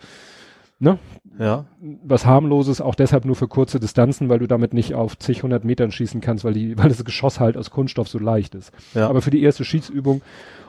ne, 0.79 0.99
Ja. 1.39 1.65
was 2.03 2.25
harmloses, 2.25 2.81
auch 2.81 2.95
deshalb 2.95 3.23
nur 3.23 3.35
für 3.37 3.47
kurze 3.47 3.79
Distanzen, 3.79 4.27
weil 4.27 4.39
du 4.39 4.47
damit 4.47 4.73
nicht 4.73 4.95
auf 4.95 5.17
zig, 5.17 5.43
hundert 5.43 5.63
Metern 5.63 5.91
schießen 5.93 6.19
kannst, 6.19 6.43
weil 6.43 6.53
die, 6.53 6.77
weil 6.77 6.89
das 6.89 7.05
Geschoss 7.05 7.39
halt 7.39 7.55
aus 7.55 7.69
Kunststoff 7.69 8.09
so 8.09 8.19
leicht 8.19 8.53
ist. 8.53 8.73
Ja. 8.93 9.07
Aber 9.07 9.21
für 9.21 9.31
die 9.31 9.41
erste 9.41 9.63
Schießübung, 9.63 10.21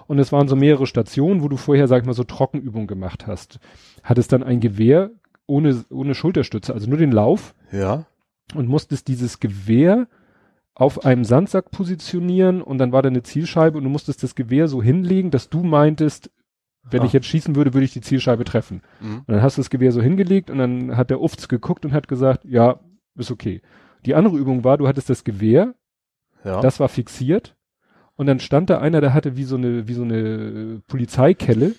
und 0.06 0.18
es 0.18 0.32
waren 0.32 0.48
so 0.48 0.56
mehrere 0.56 0.86
Stationen, 0.86 1.42
wo 1.42 1.48
du 1.48 1.56
vorher, 1.56 1.88
sag 1.88 2.00
ich 2.02 2.06
mal, 2.06 2.12
so 2.14 2.24
Trockenübungen 2.24 2.86
gemacht 2.86 3.26
hast, 3.26 3.58
hattest 4.02 4.32
dann 4.32 4.42
ein 4.42 4.60
Gewehr 4.60 5.10
ohne, 5.46 5.84
ohne 5.90 6.14
Schulterstütze, 6.14 6.72
also 6.72 6.88
nur 6.88 6.98
den 6.98 7.12
Lauf 7.12 7.54
ja. 7.72 8.06
und 8.54 8.68
musstest 8.68 9.08
dieses 9.08 9.40
Gewehr 9.40 10.06
auf 10.74 11.04
einem 11.04 11.24
Sandsack 11.24 11.70
positionieren 11.70 12.62
und 12.62 12.78
dann 12.78 12.92
war 12.92 13.02
da 13.02 13.08
eine 13.08 13.22
Zielscheibe 13.22 13.76
und 13.78 13.84
du 13.84 13.90
musstest 13.90 14.22
das 14.22 14.34
Gewehr 14.34 14.68
so 14.68 14.82
hinlegen, 14.82 15.30
dass 15.30 15.48
du 15.50 15.62
meintest, 15.62 16.30
Wenn 16.90 17.02
Ah. 17.02 17.04
ich 17.04 17.12
jetzt 17.12 17.26
schießen 17.26 17.54
würde, 17.54 17.74
würde 17.74 17.84
ich 17.84 17.92
die 17.92 18.00
Zielscheibe 18.00 18.42
treffen. 18.42 18.82
Mhm. 19.00 19.18
Und 19.18 19.28
dann 19.28 19.42
hast 19.42 19.56
du 19.56 19.60
das 19.60 19.70
Gewehr 19.70 19.92
so 19.92 20.02
hingelegt 20.02 20.50
und 20.50 20.58
dann 20.58 20.96
hat 20.96 21.10
der 21.10 21.20
Ufts 21.20 21.48
geguckt 21.48 21.84
und 21.84 21.92
hat 21.92 22.08
gesagt, 22.08 22.44
ja, 22.44 22.80
ist 23.14 23.30
okay. 23.30 23.62
Die 24.04 24.16
andere 24.16 24.36
Übung 24.36 24.64
war, 24.64 24.78
du 24.78 24.88
hattest 24.88 25.08
das 25.08 25.22
Gewehr, 25.22 25.74
Ja. 26.44 26.60
das 26.60 26.80
war 26.80 26.88
fixiert 26.88 27.54
und 28.16 28.26
dann 28.26 28.40
stand 28.40 28.70
da 28.70 28.78
einer, 28.78 29.00
der 29.00 29.14
hatte 29.14 29.36
wie 29.36 29.44
so 29.44 29.56
eine, 29.56 29.88
wie 29.88 29.94
so 29.94 30.02
eine 30.02 30.82
Polizeikelle. 30.86 31.74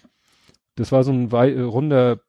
Das 0.76 0.92
war 0.92 1.04
so 1.04 1.12
ein 1.12 1.32
äh, 1.32 1.62
runder 1.62 2.20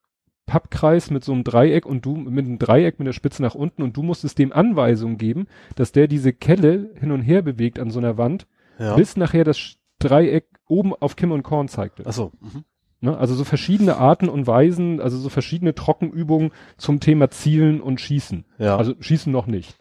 Pappkreis 0.47 1.11
mit 1.11 1.25
so 1.25 1.33
einem 1.33 1.45
Dreieck 1.45 1.87
und 1.87 2.05
du 2.05 2.17
mit 2.17 2.45
einem 2.45 2.59
Dreieck 2.59 2.99
mit 2.99 3.07
der 3.07 3.13
Spitze 3.13 3.43
nach 3.43 3.55
unten 3.55 3.83
und 3.83 3.97
du 3.97 4.03
musstest 4.03 4.39
dem 4.39 4.53
Anweisungen 4.53 5.17
geben, 5.17 5.47
dass 5.75 5.93
der 5.93 6.07
diese 6.07 6.33
Kelle 6.33 6.91
hin 7.01 7.13
und 7.13 7.23
her 7.23 7.43
bewegt 7.43 7.79
an 7.79 7.91
so 7.91 7.99
einer 7.99 8.19
Wand, 8.19 8.47
ja. 8.79 8.95
bis 8.95 9.17
nachher 9.17 9.45
das 9.45 9.77
Dreieck 9.99 10.47
oben 10.67 10.95
auf 10.95 11.17
Kim 11.17 11.33
und 11.33 11.43
Korn 11.43 11.69
zeigte. 11.69 12.07
Achso. 12.07 12.33
Mhm. 12.41 12.65
Ne? 13.01 13.17
Also 13.17 13.35
so 13.35 13.45
verschiedene 13.45 13.97
Arten 13.97 14.29
und 14.29 14.47
Weisen, 14.47 15.01
also 15.01 15.19
so 15.19 15.29
verschiedene 15.29 15.75
Trockenübungen 15.75 16.53
zum 16.77 17.01
Thema 17.01 17.31
Zielen 17.31 17.81
und 17.81 18.01
Schießen. 18.01 18.45
Ja. 18.59 18.77
Also 18.77 18.95
Schießen 18.99 19.33
noch 19.33 19.47
nicht. 19.47 19.79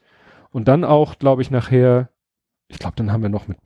Und 0.51 0.67
dann 0.67 0.83
auch, 0.83 1.17
glaube 1.19 1.41
ich, 1.41 1.49
nachher, 1.49 2.09
ich 2.67 2.79
glaube, 2.79 2.95
dann 2.97 3.11
haben 3.11 3.21
wir 3.21 3.29
noch 3.29 3.47
mit, 3.47 3.57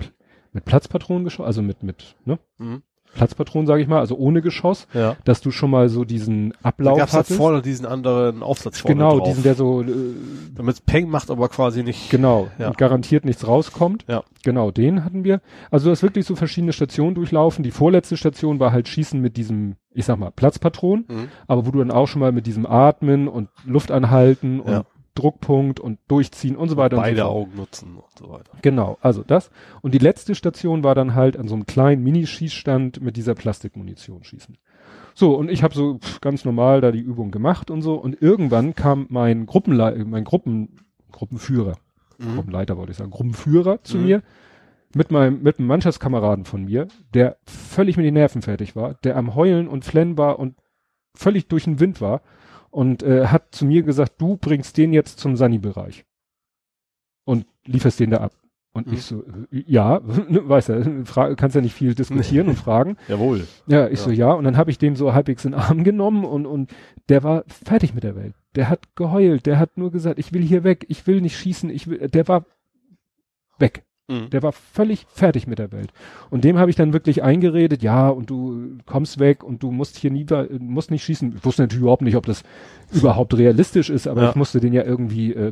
mit 0.58 0.66
Platzpatronen 0.66 1.24
geschossen, 1.24 1.45
also 1.47 1.62
mit, 1.62 1.84
mit, 1.84 2.16
ne? 2.26 2.39
Mhm. 2.58 2.82
Platzpatronen, 3.14 3.66
sage 3.66 3.82
ich 3.82 3.88
mal, 3.88 3.99
also 3.99 4.16
ohne 4.16 4.41
Geschoss, 4.41 4.86
Ja. 4.93 5.16
dass 5.24 5.41
du 5.41 5.49
schon 5.49 5.72
mal 5.72 5.89
so 5.89 6.03
diesen 6.03 6.49
Da 6.51 6.55
Ablauf 6.70 6.97
gab's 6.99 7.14
da 7.14 7.20
hattest. 7.20 7.38
vorne 7.38 7.62
diesen 7.64 7.86
anderen 7.88 8.43
Aufsatz 8.43 8.80
vorne 8.80 8.95
genau, 8.95 9.18
drauf. 9.18 9.30
diesen, 9.30 9.43
der 9.43 9.55
so, 9.55 9.82
äh, 9.82 9.86
Damit 10.53 10.86
Peng 10.86 11.10
macht, 11.10 11.32
aber 11.32 11.47
quasi 11.49 11.82
nicht. 11.84 12.10
genau, 12.12 12.49
Ja. 12.60 12.68
und 12.68 12.78
garantiert 12.78 13.26
nichts 13.26 13.47
rauskommt. 13.47 14.05
Ja. 14.08 14.24
Genau, 14.43 14.70
den 14.72 15.03
hatten 15.03 15.24
wir. 15.24 15.41
Also 15.72 15.86
du 15.86 15.91
hast 15.91 16.03
wirklich 16.03 16.26
so 16.26 16.36
verschiedene 16.36 16.74
Stationen 16.74 17.16
durchlaufen. 17.16 17.64
Die 17.64 17.72
vorletzte 17.72 18.18
Station 18.18 18.60
war 18.60 18.72
halt 18.72 18.88
Schießen 18.88 19.20
mit 19.20 19.38
diesem, 19.38 19.78
ich 19.93 20.05
sag 20.05 20.20
mal, 20.20 20.30
Platzpatronen. 20.32 21.05
Mhm. 21.08 21.28
aber 21.47 21.66
wo 21.66 21.72
du 21.72 21.80
dann 21.80 21.91
auch 21.91 22.08
schon 22.08 22.20
mal 22.20 22.32
mit 22.34 22.45
diesem 22.45 22.66
Atmen 22.68 23.28
und 23.30 23.49
Luft 23.66 23.89
anhalten 23.89 24.60
und 24.60 24.72
Ja. 24.72 24.84
Druckpunkt 25.18 25.80
und 25.80 25.99
durchziehen 26.07 26.55
und 26.55 26.70
so 26.70 26.78
weiter 26.78 26.97
Beide 26.97 27.24
und 27.24 27.30
so. 27.30 27.36
Augen 27.36 27.55
nutzen 27.55 27.95
und 27.97 28.18
so 28.18 28.30
weiter. 28.30 28.51
Genau, 28.61 28.97
also 29.01 29.24
das. 29.26 29.49
Und 29.82 29.93
die 29.93 29.97
letzte 29.99 30.36
Station 30.36 30.84
war 30.84 30.95
dann 30.95 31.15
halt 31.15 31.38
an 31.38 31.47
so 31.47 31.55
einem 31.55 31.65
kleinen 31.65 32.03
Minischießstand 32.03 33.01
mit 33.01 33.18
dieser 33.18 33.36
Plastikmunition 33.36 34.24
schießen. 34.24 34.57
So, 35.15 35.36
und 35.36 35.49
ich 35.49 35.63
habe 35.63 35.74
so 35.74 35.97
pff, 35.97 36.22
ganz 36.22 36.45
normal 36.45 36.82
da 36.82 36.91
die 36.91 36.99
Übung 36.99 37.32
gemacht 37.32 37.72
und 37.72 37.82
so. 37.82 37.95
Und 37.95 38.22
irgendwann 38.22 38.76
kam 38.76 39.07
mein 39.09 39.45
Gruppenleiter, 39.47 40.05
mein 40.05 40.24
Gruppen, 40.24 40.80
Gruppenführer, 41.11 41.78
Mhm. 42.20 42.36
Gruppenleiter 42.36 42.78
wollte 42.78 42.91
ich 42.91 42.97
sagen, 42.97 43.11
Gruppenführer 43.11 43.84
zu 43.84 43.97
Mhm. 43.97 44.03
mir 44.05 44.24
mit 44.95 45.11
meinem, 45.11 45.43
mit 45.43 45.59
einem 45.59 45.68
Mannschaftskameraden 45.68 46.45
von 46.45 46.65
mir, 46.65 46.88
der 47.13 47.38
völlig 47.45 47.97
mit 47.97 48.05
den 48.05 48.13
Nerven 48.15 48.41
fertig 48.41 48.76
war, 48.76 48.95
der 49.03 49.18
am 49.18 49.36
Heulen 49.36 49.68
und 49.68 49.86
Flennen 49.86 50.18
war 50.18 50.39
und 50.39 50.55
völlig 51.15 51.47
durch 51.47 51.65
den 51.65 51.80
Wind 51.80 52.01
war 52.01 52.22
und 52.78 53.01
äh, 53.01 53.25
hat 53.25 53.55
zu 53.55 53.65
mir 53.65 53.82
gesagt, 53.82 54.21
du 54.21 54.38
bringst 54.38 54.78
den 54.78 54.93
jetzt 54.93 55.19
zum 55.19 55.36
Sani-Bereich 55.36 56.05
und 57.25 57.47
lieferst 57.65 57.99
den 57.99 58.11
da 58.11 58.17
ab. 58.17 58.34
Und 58.71 58.86
Mhm. 58.86 58.93
ich 58.93 59.01
so, 59.01 59.23
äh, 59.23 59.63
ja, 59.65 59.99
weißt 60.03 60.69
du, 60.69 61.05
fra- 61.05 61.34
kannst 61.34 61.55
ja 61.55 61.61
nicht 61.61 61.73
viel 61.73 61.95
diskutieren 61.95 62.47
und 62.49 62.55
fragen. 62.67 62.97
Jawohl. 63.07 63.47
Ja, 63.65 63.88
ich 63.88 63.97
Ja. 63.97 64.05
so, 64.05 64.11
ja. 64.11 64.32
Und 64.32 64.43
dann 64.43 64.57
habe 64.57 64.69
ich 64.69 64.78
den 64.78 64.95
so 64.95 65.11
halbwegs 65.15 65.43
in 65.43 65.53
den 65.53 65.59
Arm 65.59 65.84
genommen 65.84 66.23
und, 66.23 66.45
und 66.45 66.69
der 67.09 67.23
war 67.23 67.45
fertig 67.47 67.95
mit 67.95 68.03
der 68.03 68.15
Welt. 68.15 68.36
Der 68.53 68.69
hat 68.69 68.95
geheult, 68.95 69.47
der 69.47 69.57
hat 69.57 69.75
nur 69.80 69.89
gesagt, 69.91 70.19
ich 70.19 70.32
will 70.32 70.43
hier 70.43 70.63
weg, 70.63 70.86
ich 70.88 71.07
will 71.07 71.19
nicht 71.21 71.36
schießen, 71.36 71.71
ich 71.71 71.88
will, 71.88 72.07
der 72.09 72.28
war 72.28 72.45
weg. 73.57 73.86
Mhm. 74.10 74.30
Der 74.30 74.41
war 74.41 74.53
völlig 74.53 75.05
fertig 75.10 75.47
mit 75.47 75.60
der 75.60 75.72
Welt. 75.72 75.91
Und 76.30 76.43
dem 76.45 76.58
habe 76.58 76.70
ich 76.70 76.76
dann 76.78 76.93
wirklich 76.93 77.24
eingeredet, 77.24 77.84
ja, 77.84 78.08
und 78.10 78.30
du 78.30 78.78
kommst 78.86 79.20
weg 79.20 79.43
und 79.43 79.64
du 79.64 79.72
musst 79.72 79.97
hier 79.97 80.12
nie, 80.12 80.26
musst 80.60 80.91
nicht 80.91 81.03
schießen. 81.03 81.34
Ich 81.38 81.45
wusste 81.45 81.64
natürlich 81.64 81.82
überhaupt 81.82 82.01
nicht, 82.03 82.16
ob 82.16 82.26
das 82.26 82.43
überhaupt 82.93 83.38
realistisch 83.38 83.89
ist, 83.89 84.08
aber 84.08 84.24
Ja. 84.24 84.30
ich 84.30 84.36
musste 84.36 84.62
den 84.62 84.72
ja 84.72 84.84
irgendwie 84.84 85.34
äh, 85.34 85.51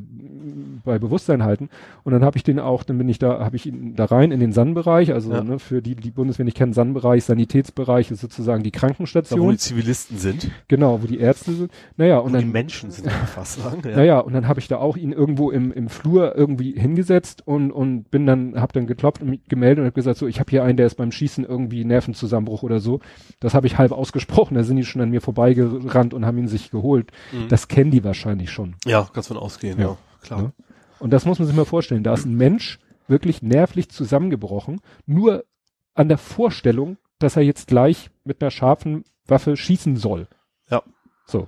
bei 0.86 1.00
Bewusstsein 1.00 1.44
halten. 1.44 1.70
Und 2.04 2.14
dann 2.14 2.24
habe 2.24 2.38
ich 2.38 2.44
den 2.44 2.60
auch, 2.60 2.84
dann 2.84 2.98
bin 2.98 3.10
ich 3.10 3.20
da, 3.20 3.40
habe 3.44 3.58
ich 3.58 3.66
ihn 3.66 3.96
da 3.96 4.06
rein 4.06 4.32
in 4.32 4.40
den 4.40 4.54
Sannbereich, 4.54 5.12
also 5.12 5.34
Ja. 5.34 5.44
ne, 5.44 5.60
für 5.60 5.82
die, 5.82 5.96
die 5.96 6.12
Bundeswehr 6.12 6.46
nicht 6.46 6.56
kennen, 6.56 6.72
Sannbereich, 6.72 7.26
Sanitätsbereich 7.26 8.10
ist 8.12 8.22
sozusagen 8.22 8.64
die 8.64 8.72
Da, 8.72 8.78
wo 8.78 8.80
Krankenstation. 8.80 9.52
die 9.52 9.58
Zivilisten 9.58 10.18
sind. 10.18 10.50
genau, 10.70 11.02
wo 11.04 11.08
die 11.08 11.20
Ärzte 11.20 11.52
sind. 11.52 11.72
Naja, 11.98 12.20
Und 12.20 12.28
und 12.28 12.34
die 12.40 12.44
dann 12.46 12.52
Menschen 12.54 12.92
sind, 12.92 13.08
kann 13.10 13.28
fast 13.28 13.62
sagen. 13.62 13.82
Ja. 13.84 13.96
naja, 13.98 14.20
und 14.20 14.32
dann 14.34 14.48
habe 14.48 14.60
ich 14.62 14.68
da 14.70 14.78
auch 14.78 14.96
ihn 14.96 15.12
irgendwo 15.12 15.52
im, 15.52 15.74
im 15.74 15.90
Flur 15.90 16.36
irgendwie 16.38 16.72
hingesetzt 16.80 17.46
und, 17.46 17.72
und 17.72 18.10
bin 18.12 18.26
dann, 18.26 18.45
hab 18.56 18.74
dann 18.74 18.88
geklopft 18.88 19.22
und 19.22 19.30
mich 19.30 19.48
gemeldet 19.48 19.80
und 19.80 19.88
hab 19.88 19.96
gesagt, 19.96 20.18
so, 20.18 20.28
ich 20.28 20.40
habe 20.40 20.50
hier 20.50 20.64
einen, 20.64 20.78
der 20.78 20.86
ist 20.86 20.96
beim 20.96 21.12
Schießen 21.12 21.44
irgendwie 21.46 21.84
Nervenzusammenbruch 21.86 22.64
oder 22.64 22.80
so. 22.80 23.00
Das 23.40 23.54
habe 23.54 23.68
ich 23.68 23.78
halb 23.78 23.92
ausgesprochen, 23.92 24.56
da 24.56 24.64
sind 24.64 24.78
die 24.78 24.86
schon 24.86 25.02
an 25.02 25.10
mir 25.10 25.22
vorbeigerannt 25.22 26.14
und 26.14 26.26
haben 26.26 26.38
ihn 26.38 26.48
sich 26.48 26.72
geholt. 26.72 27.12
Mhm. 27.32 27.48
Das 27.50 27.68
kennen 27.68 27.92
die 27.92 28.04
wahrscheinlich 28.04 28.52
schon. 28.52 28.76
ja, 28.86 29.08
kannst 29.14 29.30
von 29.30 29.38
ausgehen, 29.38 29.80
ja. 29.80 29.86
Ja. 29.88 29.98
Klar. 30.22 30.42
Ja. 30.42 30.52
Und 31.00 31.12
das 31.12 31.26
muss 31.26 31.40
man 31.40 31.48
sich 31.48 31.56
mal 31.56 31.66
vorstellen. 31.66 32.04
Da 32.04 32.14
ist 32.14 32.26
ein 32.26 32.36
Mensch 32.36 32.80
wirklich 33.08 33.42
nervlich 33.42 33.90
zusammengebrochen, 33.90 34.82
nur 35.06 35.46
an 35.94 36.10
der 36.10 36.18
Vorstellung, 36.18 36.98
dass 37.20 37.36
er 37.36 37.44
jetzt 37.44 37.68
gleich 37.68 38.10
mit 38.24 38.42
einer 38.42 38.52
scharfen 38.52 39.04
Waffe 39.28 39.56
schießen 39.56 39.98
soll. 39.98 40.28
Ja. 40.70 40.84
So. 41.26 41.48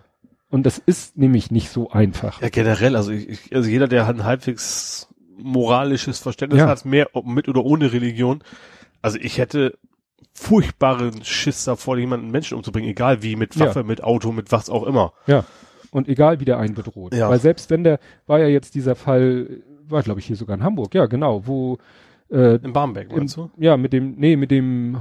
Und 0.49 0.65
das 0.65 0.77
ist 0.77 1.17
nämlich 1.17 1.51
nicht 1.51 1.69
so 1.69 1.89
einfach. 1.89 2.41
Ja, 2.41 2.49
generell, 2.49 2.95
also 2.95 3.11
ich, 3.11 3.53
also 3.53 3.69
jeder, 3.69 3.87
der 3.87 4.07
ein 4.07 4.23
halbwegs 4.23 5.06
moralisches 5.37 6.19
Verständnis 6.19 6.59
Ja. 6.61 6.67
hat, 6.67 6.85
mehr 6.85 7.09
ob 7.13 7.25
mit 7.25 7.47
oder 7.47 7.63
ohne 7.63 7.91
Religion, 7.93 8.43
also 9.01 9.17
ich 9.21 9.37
hätte 9.37 9.77
furchtbaren 10.33 11.23
Schiss 11.23 11.63
davor, 11.65 11.97
jemanden 11.97 12.29
Menschen 12.31 12.57
umzubringen, 12.57 12.89
egal 12.89 13.23
wie, 13.23 13.35
mit 13.35 13.55
Ja. 13.55 13.67
Waffe, 13.67 13.83
mit 13.83 14.03
Auto, 14.03 14.31
mit 14.31 14.51
was 14.51 14.69
auch 14.69 14.83
immer. 14.83 15.13
Ja. 15.25 15.45
Und 15.91 16.07
egal 16.07 16.39
wie 16.39 16.45
der 16.45 16.59
einen 16.59 16.75
bedroht. 16.75 17.13
Ja. 17.15 17.29
Weil 17.29 17.39
selbst 17.39 17.69
wenn 17.69 17.83
der, 17.83 17.99
war 18.27 18.39
ja 18.39 18.47
jetzt 18.47 18.75
dieser 18.75 18.95
Fall, 18.95 19.61
war 19.87 20.03
glaube 20.03 20.19
ich 20.19 20.25
hier 20.27 20.35
sogar 20.35 20.55
in 20.57 20.63
Hamburg, 20.63 20.93
ja 20.93 21.05
genau, 21.05 21.47
wo 21.47 21.77
äh, 22.29 22.55
In 22.57 22.73
Barmbek, 22.73 23.09
im, 23.09 23.17
meinst 23.19 23.37
du? 23.37 23.49
ja 23.57 23.77
mit 23.77 23.93
dem, 23.93 24.15
nee, 24.17 24.35
mit 24.35 24.51
dem, 24.51 24.97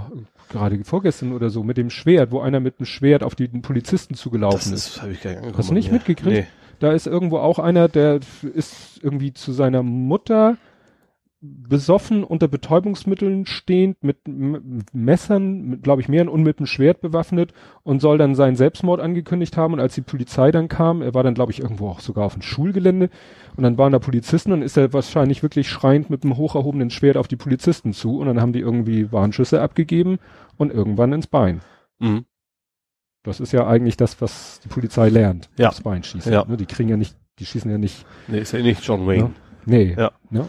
gerade 0.48 0.82
vorgestern 0.84 1.32
oder 1.32 1.50
so, 1.50 1.64
mit 1.64 1.76
dem 1.76 1.90
Schwert, 1.90 2.30
wo 2.30 2.40
einer 2.40 2.60
mit 2.60 2.78
dem 2.78 2.86
Schwert 2.86 3.22
auf 3.24 3.34
die 3.34 3.48
Polizisten 3.48 4.14
zugelaufen 4.14 4.70
Das 4.70 4.86
ist. 4.86 4.88
ist, 4.96 5.02
habe 5.02 5.12
ich 5.12 5.20
gar 5.22 5.30
nicht 5.30 5.38
angekommen. 5.38 5.58
Hast 5.58 5.70
du 5.70 5.74
nicht 5.74 5.88
Ja. 5.88 5.92
mitgekriegt? 5.94 6.30
Nee. 6.30 6.46
Da 6.78 6.92
ist 6.92 7.06
irgendwo 7.06 7.38
auch 7.38 7.58
einer, 7.58 7.88
der 7.88 8.20
ist 8.54 9.00
irgendwie 9.02 9.32
zu 9.32 9.52
seiner 9.52 9.82
Mutter 9.82 10.56
besoffen 11.40 12.24
unter 12.24 12.48
Betäubungsmitteln 12.48 13.46
stehend 13.46 14.02
mit 14.02 14.16
Messern, 14.92 15.82
glaube 15.82 16.00
ich, 16.00 16.08
mehreren 16.08 16.28
und 16.28 16.42
mit 16.42 16.58
einem 16.58 16.66
Schwert 16.66 17.00
bewaffnet 17.00 17.52
und 17.82 18.00
soll 18.00 18.18
dann 18.18 18.34
seinen 18.34 18.56
Selbstmord 18.56 19.00
angekündigt 19.00 19.56
haben. 19.56 19.74
Und 19.74 19.80
als 19.80 19.94
die 19.94 20.00
Polizei 20.00 20.50
dann 20.50 20.68
kam, 20.68 21.02
er 21.02 21.14
war 21.14 21.22
dann, 21.22 21.34
glaube 21.34 21.52
ich, 21.52 21.60
irgendwo 21.60 21.88
auch 21.88 22.00
sogar 22.00 22.24
auf 22.24 22.32
dem 22.34 22.42
Schulgelände 22.42 23.10
und 23.56 23.62
dann 23.62 23.78
waren 23.78 23.92
da 23.92 23.98
Polizisten 23.98 24.52
und 24.52 24.62
ist 24.62 24.76
er 24.76 24.92
wahrscheinlich 24.92 25.42
wirklich 25.42 25.68
schreiend 25.68 26.10
mit 26.10 26.24
einem 26.24 26.36
hoch 26.36 26.54
erhobenen 26.54 26.90
Schwert 26.90 27.16
auf 27.16 27.28
die 27.28 27.36
Polizisten 27.36 27.92
zu 27.92 28.18
und 28.18 28.26
dann 28.26 28.40
haben 28.40 28.52
die 28.52 28.60
irgendwie 28.60 29.12
Warnschüsse 29.12 29.60
abgegeben 29.60 30.18
und 30.56 30.72
irgendwann 30.72 31.12
ins 31.12 31.26
Bein. 31.26 31.60
Mhm. 31.98 32.24
Das 33.26 33.40
ist 33.40 33.52
ja 33.52 33.66
eigentlich 33.66 33.96
das, 33.96 34.20
was 34.20 34.60
die 34.64 34.68
Polizei 34.68 35.08
lernt. 35.08 35.48
Ja. 35.58 35.68
Aufs 35.68 35.80
Bein 35.82 36.02
schießen. 36.02 36.32
Ja. 36.32 36.44
Ne, 36.46 36.56
die 36.56 36.66
kriegen 36.66 36.88
ja 36.88 36.96
nicht, 36.96 37.16
die 37.38 37.46
schießen 37.46 37.70
ja 37.70 37.78
nicht. 37.78 38.04
Nee, 38.28 38.38
ist 38.40 38.52
ja 38.52 38.60
nicht 38.60 38.82
John 38.84 39.06
Wayne. 39.06 39.32
Nee. 39.64 39.94
Ja. 39.98 40.12
Ne? 40.30 40.48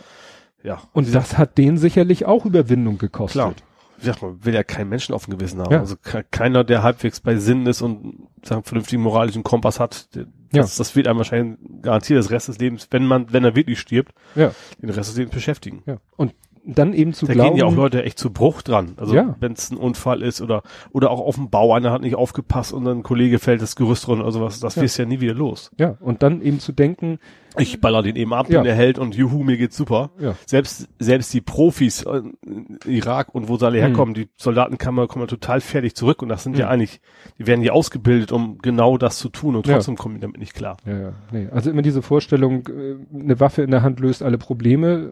Ja. 0.63 0.81
Und 0.93 1.13
das 1.13 1.37
hat 1.37 1.57
denen 1.57 1.77
sicherlich 1.77 2.25
auch 2.25 2.45
Überwindung 2.45 2.97
gekostet. 2.97 3.41
Klar. 3.41 3.53
Gesagt, 3.99 4.21
man 4.21 4.45
will 4.45 4.53
ja 4.53 4.63
keinen 4.63 4.89
Menschen 4.89 5.15
auf 5.15 5.25
dem 5.25 5.37
Gewissen 5.39 5.59
haben. 5.59 5.71
Ja. 5.73 5.79
Also 5.79 5.95
ke 5.95 6.23
keiner, 6.29 6.63
der 6.63 6.83
halbwegs 6.83 7.19
bei 7.19 7.37
Sinn 7.37 7.65
ist 7.65 7.81
und 7.81 8.27
sagen, 8.43 8.63
vernünftigen 8.63 9.01
moralischen 9.01 9.41
Kompass 9.43 9.79
hat, 9.79 10.13
der, 10.15 10.25
Ja. 10.53 10.61
das, 10.61 10.75
das 10.75 10.95
wird 10.95 11.07
einem 11.07 11.17
wahrscheinlich 11.17 11.57
garantiert 11.81 12.19
das 12.19 12.29
Rest 12.29 12.47
des 12.47 12.59
Lebens, 12.59 12.87
wenn 12.91 13.07
man, 13.07 13.33
wenn 13.33 13.43
er 13.43 13.55
wirklich 13.55 13.79
stirbt, 13.79 14.13
Ja. 14.35 14.51
den 14.79 14.91
Rest 14.91 15.09
des 15.09 15.17
Lebens 15.17 15.33
beschäftigen. 15.33 15.81
Ja. 15.87 15.97
Und 16.15 16.35
dann 16.75 16.93
eben 16.93 17.13
zu 17.13 17.25
Da 17.25 17.33
glauben. 17.33 17.49
gehen 17.51 17.57
ja 17.59 17.65
auch 17.65 17.75
Leute 17.75 18.03
echt 18.03 18.19
zu 18.19 18.31
Bruch 18.31 18.61
dran. 18.61 18.93
Also 18.97 19.15
Ja. 19.15 19.35
wenn 19.39 19.53
es 19.53 19.71
ein 19.71 19.77
Unfall 19.77 20.21
ist 20.21 20.41
oder 20.41 20.63
oder 20.91 21.11
auch 21.11 21.21
auf 21.21 21.35
dem 21.35 21.49
Bau, 21.49 21.73
einer 21.73 21.91
hat 21.91 22.01
nicht 22.01 22.15
aufgepasst 22.15 22.73
und 22.73 22.83
dann 22.85 22.99
ein 22.99 23.03
Kollege 23.03 23.39
fällt 23.39 23.61
das 23.61 23.75
Gerüst 23.75 24.07
runter 24.07 24.23
oder 24.23 24.31
sowas, 24.33 24.59
das 24.59 24.75
Ja. 24.75 24.81
wirst 24.81 24.97
ja 24.97 25.05
nie 25.05 25.19
wieder 25.21 25.33
los. 25.33 25.71
Ja. 25.77 25.95
Und 25.99 26.23
dann 26.23 26.41
eben 26.41 26.59
zu 26.59 26.71
denken, 26.73 27.19
Ich 27.59 27.81
baller 27.81 28.03
den 28.03 28.15
eben 28.17 28.33
ab, 28.33 28.51
Ja. 28.51 28.61
den 28.61 28.67
er 28.67 28.75
hält 28.75 28.99
und 28.99 29.15
juhu, 29.15 29.41
mir 29.43 29.57
geht's 29.57 29.75
super. 29.75 30.11
ja, 30.19 30.35
Selbst, 30.45 30.87
selbst 30.99 31.33
die 31.33 31.41
Profis 31.41 32.03
äh, 32.03 32.21
in 32.45 32.77
Irak 32.85 33.33
und 33.33 33.49
wo 33.49 33.57
sie 33.57 33.65
alle 33.65 33.79
Hm. 33.81 33.87
herkommen, 33.87 34.13
die 34.13 34.29
Soldaten 34.37 34.77
kommen, 34.77 35.07
total 35.27 35.59
fertig 35.59 35.95
zurück 35.95 36.21
und 36.21 36.29
das 36.29 36.43
sind 36.43 36.55
ja 36.55 36.65
Hm. 36.67 36.73
eigentlich, 36.73 37.01
die 37.39 37.47
werden 37.47 37.63
ja 37.63 37.71
ausgebildet, 37.71 38.31
um 38.31 38.59
genau 38.59 38.99
das 38.99 39.17
zu 39.17 39.29
tun 39.29 39.55
und 39.55 39.65
trotzdem 39.65 39.95
kommen 39.95 40.15
die 40.15 40.21
damit 40.21 40.37
nicht 40.37 40.53
klar. 40.53 40.77
ja, 40.85 40.99
ja. 40.99 41.13
Nee. 41.31 41.47
Also 41.51 41.71
immer 41.71 41.81
diese 41.81 42.03
Vorstellung, 42.03 42.67
äh, 42.67 42.95
eine 43.23 43.39
Waffe 43.39 43.63
in 43.63 43.71
der 43.71 43.81
Hand 43.81 43.99
löst 44.01 44.21
alle 44.21 44.37
Probleme. 44.37 45.11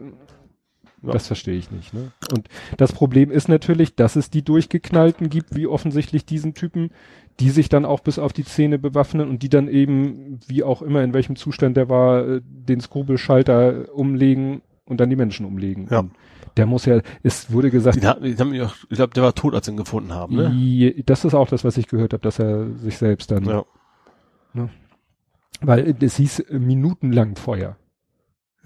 Ja. 1.02 1.12
Das 1.12 1.26
verstehe 1.26 1.56
ich 1.56 1.70
nicht. 1.70 1.92
Ne? 1.94 2.10
Und 2.32 2.48
das 2.78 2.92
Problem 2.92 3.30
ist 3.30 3.48
natürlich, 3.48 3.94
dass 3.94 4.16
es 4.16 4.30
die 4.30 4.42
Durchgeknallten 4.42 5.28
gibt, 5.28 5.54
wie 5.54 5.66
offensichtlich 5.66 6.24
diesen 6.24 6.54
Typen, 6.54 6.90
die 7.38 7.50
sich 7.50 7.68
dann 7.68 7.84
auch 7.84 8.00
bis 8.00 8.18
auf 8.18 8.32
die 8.32 8.44
Zähne 8.44 8.78
bewaffnen 8.78 9.28
und 9.28 9.42
die 9.42 9.50
dann 9.50 9.68
eben, 9.68 10.40
wie 10.48 10.62
auch 10.62 10.80
immer, 10.82 11.02
in 11.04 11.12
welchem 11.12 11.36
Zustand 11.36 11.76
der 11.76 11.88
war, 11.90 12.26
äh, 12.26 12.40
den 12.42 12.80
Skrubelschalter 12.80 13.94
umlegen 13.94 14.62
und 14.86 15.00
dann 15.00 15.10
die 15.10 15.16
Menschen 15.16 15.44
umlegen. 15.44 15.86
Ja. 15.90 15.98
Und 16.00 16.12
der 16.56 16.64
muss 16.64 16.86
ja, 16.86 17.00
es 17.22 17.52
wurde 17.52 17.70
gesagt, 17.70 17.96
Die 17.96 18.00
die 18.00 18.06
haben, 18.38 18.54
ja- 18.54 18.72
ich 18.88 18.96
glaube, 18.96 19.12
der 19.12 19.22
war 19.22 19.34
tot, 19.34 19.54
als 19.54 19.66
sie 19.66 19.72
ihn 19.72 19.76
gefunden 19.76 20.14
haben, 20.14 20.34
ne? 20.36 20.50
je- 20.56 21.02
das 21.04 21.26
ist 21.26 21.34
auch 21.34 21.48
das, 21.48 21.62
was 21.62 21.76
ich 21.76 21.88
gehört 21.88 22.14
habe, 22.14 22.22
dass 22.22 22.38
er 22.38 22.70
sich 22.78 22.96
selbst 22.96 23.30
dann, 23.30 23.44
Ja. 23.44 23.64
weil 25.60 25.94
es 26.00 26.16
hieß 26.16 26.40
äh, 26.40 26.58
minutenlang 26.58 27.36
Feuer. 27.36 27.76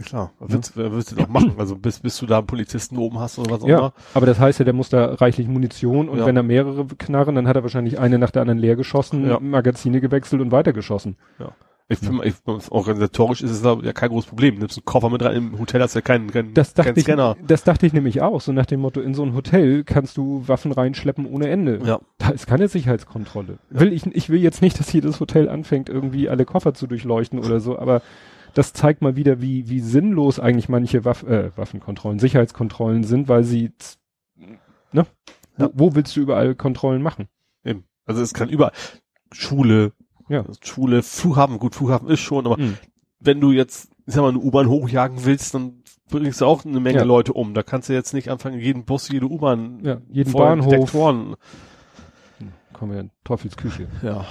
Ja, 0.01 0.07
Klar, 0.07 0.32
willst, 0.40 0.76
wer 0.76 0.92
willst 0.92 1.12
du 1.12 1.16
doch 1.16 1.28
machen? 1.28 1.55
Also 1.59 1.76
bis, 1.76 2.01
bis 2.01 2.16
du 2.18 2.26
da 2.26 2.38
einen 2.38 2.46
Polizisten 2.46 2.96
oben 2.96 3.18
hast 3.18 3.38
oder 3.38 3.51
was 3.51 3.62
auch 3.62 3.68
Ja, 3.68 3.78
immer. 3.78 3.92
aber 4.14 4.26
das 4.26 4.38
heißt 4.40 4.59
ja, 4.59 4.64
der 4.64 4.74
muss 4.74 4.88
da 4.88 5.14
reichlich 5.14 5.46
Munition 5.46 6.09
und 6.09 6.18
Ja. 6.18 6.26
wenn 6.26 6.36
er 6.36 6.42
mehrere 6.42 6.86
knarren, 6.86 7.34
dann 7.34 7.46
hat 7.46 7.57
er 7.57 7.62
wahrscheinlich 7.62 7.98
eine 7.98 8.18
nach 8.18 8.30
der 8.30 8.42
anderen 8.42 8.59
leer 8.59 8.76
geschossen, 8.76 9.26
Ja. 9.28 9.38
Magazine 9.40 10.01
gewechselt 10.01 10.40
und 10.40 10.51
weitergeschossen. 10.53 11.16
Ich 11.92 11.98
finde, 11.98 12.24
ich, 12.24 12.34
organisatorisch 12.70 13.42
ist 13.42 13.51
es 13.51 13.64
ich, 13.64 13.84
ja 13.84 13.92
kein 13.92 14.11
großes 14.11 14.28
Problem. 14.28 14.59
Nimmst 14.61 14.78
einen 14.78 14.84
Koffer 14.84 15.11
mit 15.11 15.24
rein, 15.24 15.36
im 15.36 15.59
Hotel 15.59 15.82
hast 15.82 15.96
du 15.96 15.98
ja 15.98 16.03
keinen, 16.03 16.30
keinen, 16.30 16.55
Das 16.55 16.72
dachte 16.72 16.90
keinen 16.90 16.98
ich, 16.98 17.05
Scanner. 17.05 17.36
das 17.44 17.64
dachte 17.64 17.84
ich 17.84 17.92
nämlich 17.92 18.22
auch, 18.22 18.40
so 18.40 18.53
nach 18.53 18.66
dem 18.66 18.78
Motto, 18.80 19.01
in 19.01 19.12
so 19.12 19.24
ein 19.24 19.34
Hotel 19.34 19.82
kannst 19.82 20.16
du 20.16 20.44
Waffen 20.46 20.70
reinschleppen 20.70 21.26
ohne 21.26 21.48
Ende. 21.48 21.80
Ja. 21.84 21.98
Da 22.18 22.28
ist 22.28 22.46
keine 22.46 22.68
Sicherheitskontrolle. 22.68 23.59
Will 23.70 23.92
ich, 23.92 24.07
ich 24.07 24.30
will 24.30 24.40
jetzt 24.40 24.62
nicht, 24.62 24.78
dass 24.78 24.92
jedes 24.92 25.18
Hotel 25.18 25.48
anfängt, 25.48 25.88
irgendwie 25.88 26.28
alle 26.28 26.44
Koffer 26.44 26.74
zu 26.74 26.86
durchleuchten 26.86 27.40
oder 27.40 27.59
so, 27.59 27.76
aber 27.76 28.03
das 28.55 28.72
zeigt 28.72 29.03
mal 29.03 29.16
wieder, 29.16 29.40
wie, 29.40 29.68
wie 29.68 29.80
sinnlos 29.80 30.38
eigentlich 30.40 30.68
manche 30.68 31.05
Waff, 31.05 31.22
äh, 31.24 31.51
Waffenkontrollen, 31.57 32.18
Sicherheitskontrollen 32.18 33.05
sind, 33.05 33.28
weil 33.28 33.44
sie, 33.44 33.72
ne? 34.92 35.07
Ja. 35.59 35.70
Wo, 35.74 35.90
wo 35.90 35.94
willst 35.94 36.16
du 36.16 36.20
überall 36.20 36.55
Kontrollen 36.55 37.03
machen? 37.03 37.28
Eben. 37.64 37.84
Also 38.07 38.22
es 38.22 38.34
kann 38.34 38.48
überall. 38.48 38.72
Schule, 39.32 39.92
Ja. 40.28 40.44
Schule, 40.62 41.03
Flughafen, 41.03 41.59
gut, 41.59 41.74
Flughafen 41.74 42.09
ist 42.09 42.20
schon, 42.20 42.46
aber 42.46 42.59
Mhm. 42.59 42.76
wenn 43.20 43.40
du 43.40 43.53
jetzt, 43.53 43.90
ich 44.07 44.14
sag 44.14 44.22
mal, 44.22 44.30
eine 44.30 44.38
U-Bahn 44.38 44.68
hochjagen 44.68 45.24
willst, 45.24 45.55
dann 45.55 45.82
bringst 46.09 46.40
du 46.40 46.46
auch 46.46 46.64
eine 46.64 46.80
Menge 46.80 46.98
Ja. 46.98 47.05
Leute 47.05 47.32
um. 47.32 47.55
Da 47.55 47.62
kannst 47.62 47.88
du 47.88 47.92
jetzt 47.92 48.14
nicht 48.14 48.30
anfangen, 48.30 48.59
jeden 48.59 48.84
Bus, 48.84 49.09
jede 49.09 49.26
U-Bahn, 49.26 49.80
Ja, 49.84 50.01
jeden 50.09 50.32
Bahnhof. 50.32 50.68
Detektoren. 50.70 51.36
Kommen 52.72 52.92
wir 52.92 53.01
in 53.01 53.11
Teufelsküche. 53.24 53.88
Ja. 54.03 54.24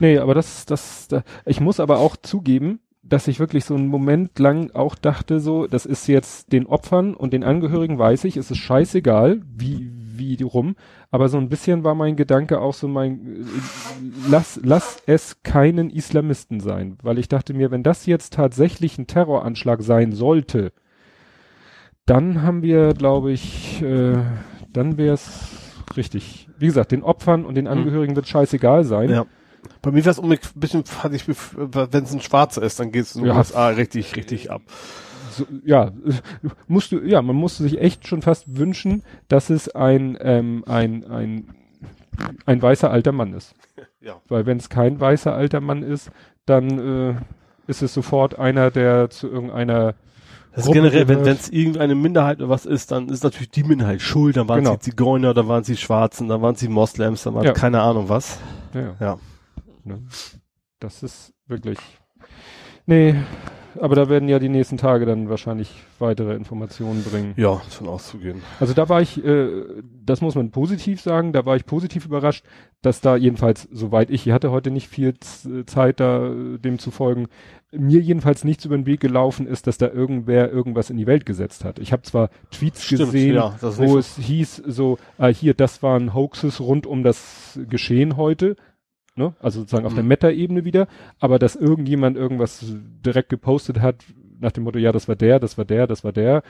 Nee, 0.00 0.18
aber 0.18 0.34
das, 0.34 0.64
das, 0.66 1.06
da, 1.08 1.22
ich 1.44 1.60
muss 1.60 1.78
aber 1.80 1.98
auch 1.98 2.16
zugeben, 2.16 2.80
dass 3.02 3.28
ich 3.28 3.40
wirklich 3.40 3.64
so 3.64 3.74
einen 3.74 3.88
Moment 3.88 4.38
lang 4.38 4.70
auch 4.72 4.94
dachte, 4.94 5.40
so, 5.40 5.66
das 5.66 5.86
ist 5.86 6.06
jetzt 6.06 6.52
den 6.52 6.66
Opfern 6.66 7.14
und 7.14 7.32
den 7.32 7.44
Angehörigen, 7.44 7.98
weiß 7.98 8.24
ich, 8.24 8.36
es 8.36 8.50
ist 8.50 8.58
scheißegal, 8.58 9.40
wie, 9.46 9.90
wie 9.92 10.36
die 10.36 10.44
rum, 10.44 10.76
aber 11.10 11.28
so 11.28 11.38
ein 11.38 11.48
bisschen 11.48 11.82
war 11.82 11.94
mein 11.94 12.16
Gedanke 12.16 12.60
auch 12.60 12.74
so 12.74 12.88
mein, 12.88 13.26
äh, 13.26 14.28
lass, 14.28 14.60
lass 14.62 15.02
es 15.06 15.42
keinen 15.42 15.88
Islamisten 15.88 16.60
sein, 16.60 16.98
weil 17.02 17.18
ich 17.18 17.28
dachte 17.28 17.54
mir, 17.54 17.70
wenn 17.70 17.82
das 17.82 18.04
jetzt 18.04 18.34
tatsächlich 18.34 18.98
ein 18.98 19.06
Terroranschlag 19.06 19.82
sein 19.82 20.12
sollte, 20.12 20.72
dann 22.04 22.42
haben 22.42 22.62
wir, 22.62 22.92
glaube 22.92 23.32
ich, 23.32 23.80
äh, 23.82 24.18
dann 24.72 24.98
wäre 24.98 25.14
es 25.14 25.84
richtig. 25.96 26.48
Wie 26.58 26.66
gesagt, 26.66 26.92
den 26.92 27.02
Opfern 27.02 27.44
und 27.44 27.54
den 27.54 27.66
Angehörigen 27.66 28.16
wird 28.16 28.28
scheißegal 28.28 28.84
sein. 28.84 29.10
Ja. 29.10 29.26
Bei 29.82 29.90
mir 29.90 29.98
wäre 30.04 30.10
es 30.10 30.18
um 30.18 30.30
ein 30.30 30.38
bisschen, 30.54 30.84
wenn 31.02 32.04
es 32.04 32.12
ein 32.12 32.20
Schwarzer 32.20 32.62
ist, 32.62 32.78
dann 32.80 32.92
geht 32.92 33.04
es 33.04 33.14
in 33.14 33.22
den 33.22 33.28
Ja. 33.32 33.38
USA 33.38 33.68
richtig, 33.68 34.14
richtig 34.16 34.50
ab. 34.50 34.62
so, 35.32 35.46
ja, 35.64 35.90
musst 36.68 36.92
du, 36.92 36.98
ja, 37.00 37.22
man 37.22 37.36
musste 37.36 37.62
sich 37.62 37.80
echt 37.80 38.06
schon 38.06 38.20
fast 38.22 38.56
wünschen, 38.58 39.02
dass 39.28 39.48
es 39.48 39.68
ein, 39.74 40.18
ähm, 40.20 40.64
ein, 40.66 41.04
ein, 41.10 41.48
ein 42.46 42.60
weißer 42.60 42.90
alter 42.90 43.12
Mann 43.12 43.32
ist. 43.32 43.54
Ja. 44.02 44.14
Weil 44.28 44.46
wenn 44.46 44.56
es 44.56 44.70
kein 44.70 44.98
weißer 44.98 45.34
alter 45.34 45.60
Mann 45.60 45.82
ist, 45.82 46.10
dann 46.46 47.10
äh, 47.10 47.14
ist 47.66 47.82
es 47.82 47.92
sofort 47.92 48.38
einer, 48.38 48.70
der 48.70 49.10
zu 49.10 49.28
irgendeiner 49.28 49.94
Das 50.54 50.64
ist 50.64 50.72
generell, 50.72 51.06
wenn 51.06 51.20
es 51.26 51.50
irgendeine 51.50 51.94
Minderheit 51.94 52.38
oder 52.38 52.48
was 52.48 52.64
ist, 52.64 52.92
dann 52.92 53.10
ist 53.10 53.24
natürlich 53.24 53.50
die 53.50 53.62
Minderheit 53.62 54.00
schuld. 54.00 54.38
Dann 54.38 54.48
waren 54.48 54.60
Genau. 54.64 54.72
sie 54.80 54.90
Zigeuner, 54.90 55.34
dann 55.34 55.48
waren 55.48 55.64
sie 55.64 55.76
Schwarzen, 55.76 56.28
dann 56.28 56.40
waren 56.40 56.54
sie 56.54 56.68
Moslems, 56.68 57.24
dann 57.24 57.34
waren 57.34 57.44
Ja. 57.44 57.52
keine 57.52 57.82
Ahnung 57.82 58.08
was. 58.08 58.38
ja, 58.72 58.94
ja. 58.98 59.18
Ne? 59.84 60.02
Das 60.78 61.02
ist 61.02 61.32
wirklich. 61.46 61.78
Nee, 62.86 63.14
aber 63.78 63.94
da 63.94 64.08
werden 64.08 64.28
ja 64.28 64.40
die 64.40 64.48
nächsten 64.48 64.78
Tage 64.78 65.06
dann 65.06 65.28
wahrscheinlich 65.28 65.72
weitere 66.00 66.34
Informationen 66.34 67.04
bringen. 67.04 67.34
Ja, 67.36 67.60
ist 67.68 67.74
von 67.74 67.86
auszugehen. 67.86 68.42
Also 68.58 68.74
da 68.74 68.88
war 68.88 69.00
ich, 69.00 69.24
äh, 69.24 69.64
das 70.04 70.22
muss 70.22 70.34
man 70.34 70.50
positiv 70.50 71.00
sagen, 71.00 71.32
da 71.32 71.46
war 71.46 71.54
ich 71.54 71.66
positiv 71.66 72.04
überrascht, 72.04 72.44
dass 72.82 73.00
da 73.00 73.14
jedenfalls, 73.14 73.68
soweit 73.70 74.10
ich, 74.10 74.26
ich 74.26 74.32
hatte 74.32 74.50
heute 74.50 74.72
nicht 74.72 74.88
viel 74.88 75.14
Z- 75.20 75.70
Zeit, 75.70 76.00
da 76.00 76.32
äh, 76.32 76.58
dem 76.58 76.80
zu 76.80 76.90
folgen, 76.90 77.28
mir 77.70 78.00
jedenfalls 78.00 78.42
nichts 78.42 78.64
über 78.64 78.76
den 78.76 78.86
Weg 78.86 78.98
gelaufen 78.98 79.46
ist, 79.46 79.68
dass 79.68 79.78
da 79.78 79.86
irgendwer 79.86 80.50
irgendwas 80.50 80.90
in 80.90 80.96
die 80.96 81.06
Welt 81.06 81.24
gesetzt 81.24 81.64
hat. 81.64 81.78
Ich 81.78 81.92
habe 81.92 82.02
zwar 82.02 82.30
Tweets 82.50 82.82
Stimmt, 82.82 83.02
gesehen, 83.02 83.34
ja, 83.36 83.54
wo 83.60 83.98
es 83.98 84.16
hieß 84.16 84.62
so, 84.66 84.98
ah, 85.18 85.28
hier, 85.28 85.54
das 85.54 85.80
waren 85.80 86.12
Hoaxes 86.12 86.58
rund 86.60 86.88
um 86.88 87.04
das 87.04 87.60
Geschehen 87.68 88.16
heute, 88.16 88.56
ne? 89.20 89.34
also 89.40 89.60
sozusagen 89.60 89.86
auf 89.86 89.94
der 89.94 90.02
Mhm. 90.02 90.08
Meta-Ebene 90.08 90.64
wieder, 90.64 90.88
aber 91.20 91.38
dass 91.38 91.54
irgendjemand 91.56 92.16
irgendwas 92.16 92.64
direkt 93.04 93.28
gepostet 93.28 93.80
hat, 93.80 93.96
nach 94.40 94.52
dem 94.52 94.64
Motto, 94.64 94.78
ja, 94.78 94.90
das 94.92 95.06
war 95.06 95.16
der, 95.16 95.38
das 95.38 95.58
war 95.58 95.64
der, 95.64 95.86
das 95.86 96.02
war 96.02 96.12
der. 96.12 96.42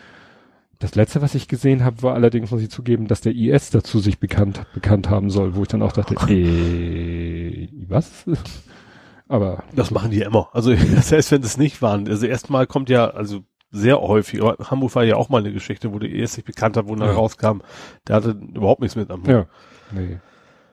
Das 0.79 0.95
letzte, 0.95 1.21
was 1.21 1.35
ich 1.35 1.47
gesehen 1.49 1.85
habe, 1.85 2.03
war 2.03 2.15
allerdings, 2.15 2.51
muss 2.51 2.63
ich 2.63 2.71
zugeben, 2.71 3.07
dass 3.07 3.21
der 3.21 3.35
IS 3.35 3.69
dazu 3.71 3.99
sich 3.99 4.19
bekannt, 4.19 4.63
bekannt 4.73 5.11
haben 5.11 5.29
soll, 5.29 5.55
wo 5.55 5.63
ich 5.63 5.69
dann 5.69 5.83
auch 5.83 5.93
dachte, 5.93 6.15
äh, 6.33 7.69
was? 7.89 8.25
Aber 9.29 9.63
Das 9.75 9.91
machen 9.91 10.11
die 10.11 10.19
ja 10.19 10.27
immer. 10.27 10.49
Also 10.53 10.75
selbst 11.01 11.31
wenn 11.33 11.43
es 11.43 11.57
nicht 11.59 11.83
waren. 11.83 12.09
Also 12.09 12.27
erstmal 12.27 12.67
kommt 12.67 12.89
ja, 12.89 13.09
also 13.11 13.41
sehr 13.71 14.01
häufig, 14.01 14.41
Hamburg 14.41 14.95
war 14.97 15.05
ja 15.05 15.15
auch 15.17 15.29
mal 15.29 15.39
eine 15.39 15.53
Geschichte, 15.53 15.93
wo 15.93 15.99
der 16.01 16.11
erst 16.11 16.35
sich 16.35 16.45
bekannt 16.45 16.77
hat, 16.77 16.89
wo 16.89 16.97
dann 16.97 17.09
Ja. 17.09 17.15
rauskam, 17.15 17.61
der 18.09 18.17
hatte 18.17 18.31
überhaupt 18.55 18.81
nichts 18.81 18.97
mit 18.97 19.11
am 19.11 19.21
Hut. 19.23 19.29
ja, 19.29 19.47
nee. 19.93 20.19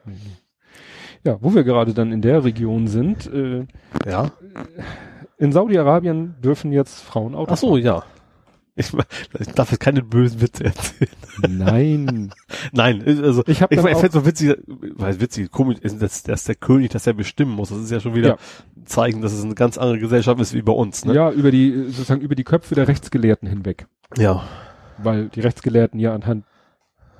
nee. 0.06 0.14
Ja, 1.24 1.38
wo 1.40 1.54
wir 1.54 1.64
gerade 1.64 1.94
dann 1.94 2.12
in 2.12 2.22
der 2.22 2.44
Region 2.44 2.86
sind, 2.86 3.26
äh, 3.32 3.66
Ja. 4.08 4.30
in 5.38 5.52
Saudi-Arabien 5.52 6.36
dürfen 6.42 6.72
jetzt 6.72 7.00
Frauen 7.00 7.34
Auto 7.34 7.52
Ach 7.52 7.56
so, 7.58 7.76
ja. 7.76 8.04
Ich, 8.76 8.92
ich 9.40 9.48
darf 9.48 9.72
jetzt 9.72 9.80
keine 9.80 10.02
bösen 10.02 10.40
Witze 10.40 10.66
erzählen. 10.66 11.10
fahren. 11.20 11.58
Nein. 11.58 12.30
Nein, 12.72 13.02
also 13.04 13.42
Ich 13.48 13.60
habe 13.60 13.74
ich, 13.74 13.80
ich 13.80 13.86
auch, 13.86 13.98
fände 13.98 14.12
so 14.12 14.24
witzig, 14.24 14.56
weil 14.66 15.20
witzig, 15.20 15.50
komisch 15.50 15.78
ist, 15.80 16.00
dass, 16.00 16.22
dass 16.22 16.44
der 16.44 16.54
König 16.54 16.90
das 16.92 17.04
ja 17.04 17.12
bestimmen 17.12 17.50
muss. 17.52 17.70
Das 17.70 17.78
ist 17.78 17.90
ja 17.90 17.98
schon 17.98 18.14
wieder 18.14 18.28
Ja. 18.28 18.36
ein 18.76 18.86
Zeichen, 18.86 19.20
dass 19.20 19.32
es 19.32 19.42
eine 19.44 19.54
ganz 19.56 19.78
andere 19.78 19.98
Gesellschaft 19.98 20.40
ist 20.40 20.54
wie 20.54 20.62
bei 20.62 20.72
uns. 20.72 21.04
Ne? 21.04 21.12
ja, 21.14 21.30
über 21.32 21.50
die, 21.50 21.86
sozusagen 21.88 22.20
über 22.20 22.36
die 22.36 22.44
Köpfe 22.44 22.76
der 22.76 22.86
Rechtsgelehrten 22.86 23.48
hinweg. 23.48 23.88
Ja. 24.16 24.44
Weil 24.98 25.28
die 25.28 25.40
Rechtsgelehrten 25.40 25.98
ja 25.98 26.14
anhand 26.14 26.44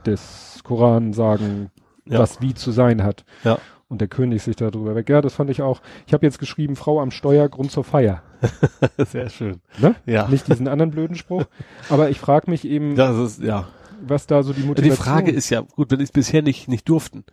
des 0.07 0.61
Koran 0.63 1.13
sagen, 1.13 1.71
Ja. 2.07 2.21
was 2.21 2.41
wie 2.41 2.55
zu 2.55 2.71
sein 2.71 3.03
hat. 3.03 3.25
Ja. 3.43 3.59
Und 3.89 4.01
der 4.03 4.09
König 4.09 4.43
sich 4.43 4.57
darüber 4.57 4.95
weg. 4.95 5.09
Ja, 5.09 5.23
das 5.23 5.33
fand 5.33 5.49
ich 5.49 5.63
auch. 5.63 5.81
Ich 6.07 6.13
habe 6.13 6.27
jetzt 6.27 6.39
geschrieben, 6.39 6.77
Frau 6.77 7.01
am 7.01 7.11
Steuer, 7.11 7.49
Grund 7.49 7.71
zur 7.71 7.85
Feier. 7.85 8.23
Sehr 8.99 9.31
schön. 9.31 9.61
Ne? 9.79 9.95
Ja. 10.05 10.29
Nicht 10.29 10.47
diesen 10.47 10.69
anderen 10.69 10.91
blöden 10.91 11.17
Spruch. 11.17 11.45
Aber 11.89 12.11
ich 12.11 12.21
frage 12.21 12.51
mich 12.51 12.67
eben, 12.67 12.97
Das 12.97 13.17
ist, 13.17 13.43
ja. 13.43 13.67
was 14.03 14.27
da 14.27 14.43
so 14.43 14.53
die 14.53 14.61
Die 14.61 14.67
Motivation 14.67 14.97
Frage 15.05 15.31
ist 15.31 15.49
ja, 15.49 15.61
gut, 15.63 15.91
wenn 15.91 15.99
die 15.99 16.05
es 16.05 16.13
bisher 16.13 16.43
nicht, 16.43 16.69
nicht 16.69 16.87
durften, 16.89 17.25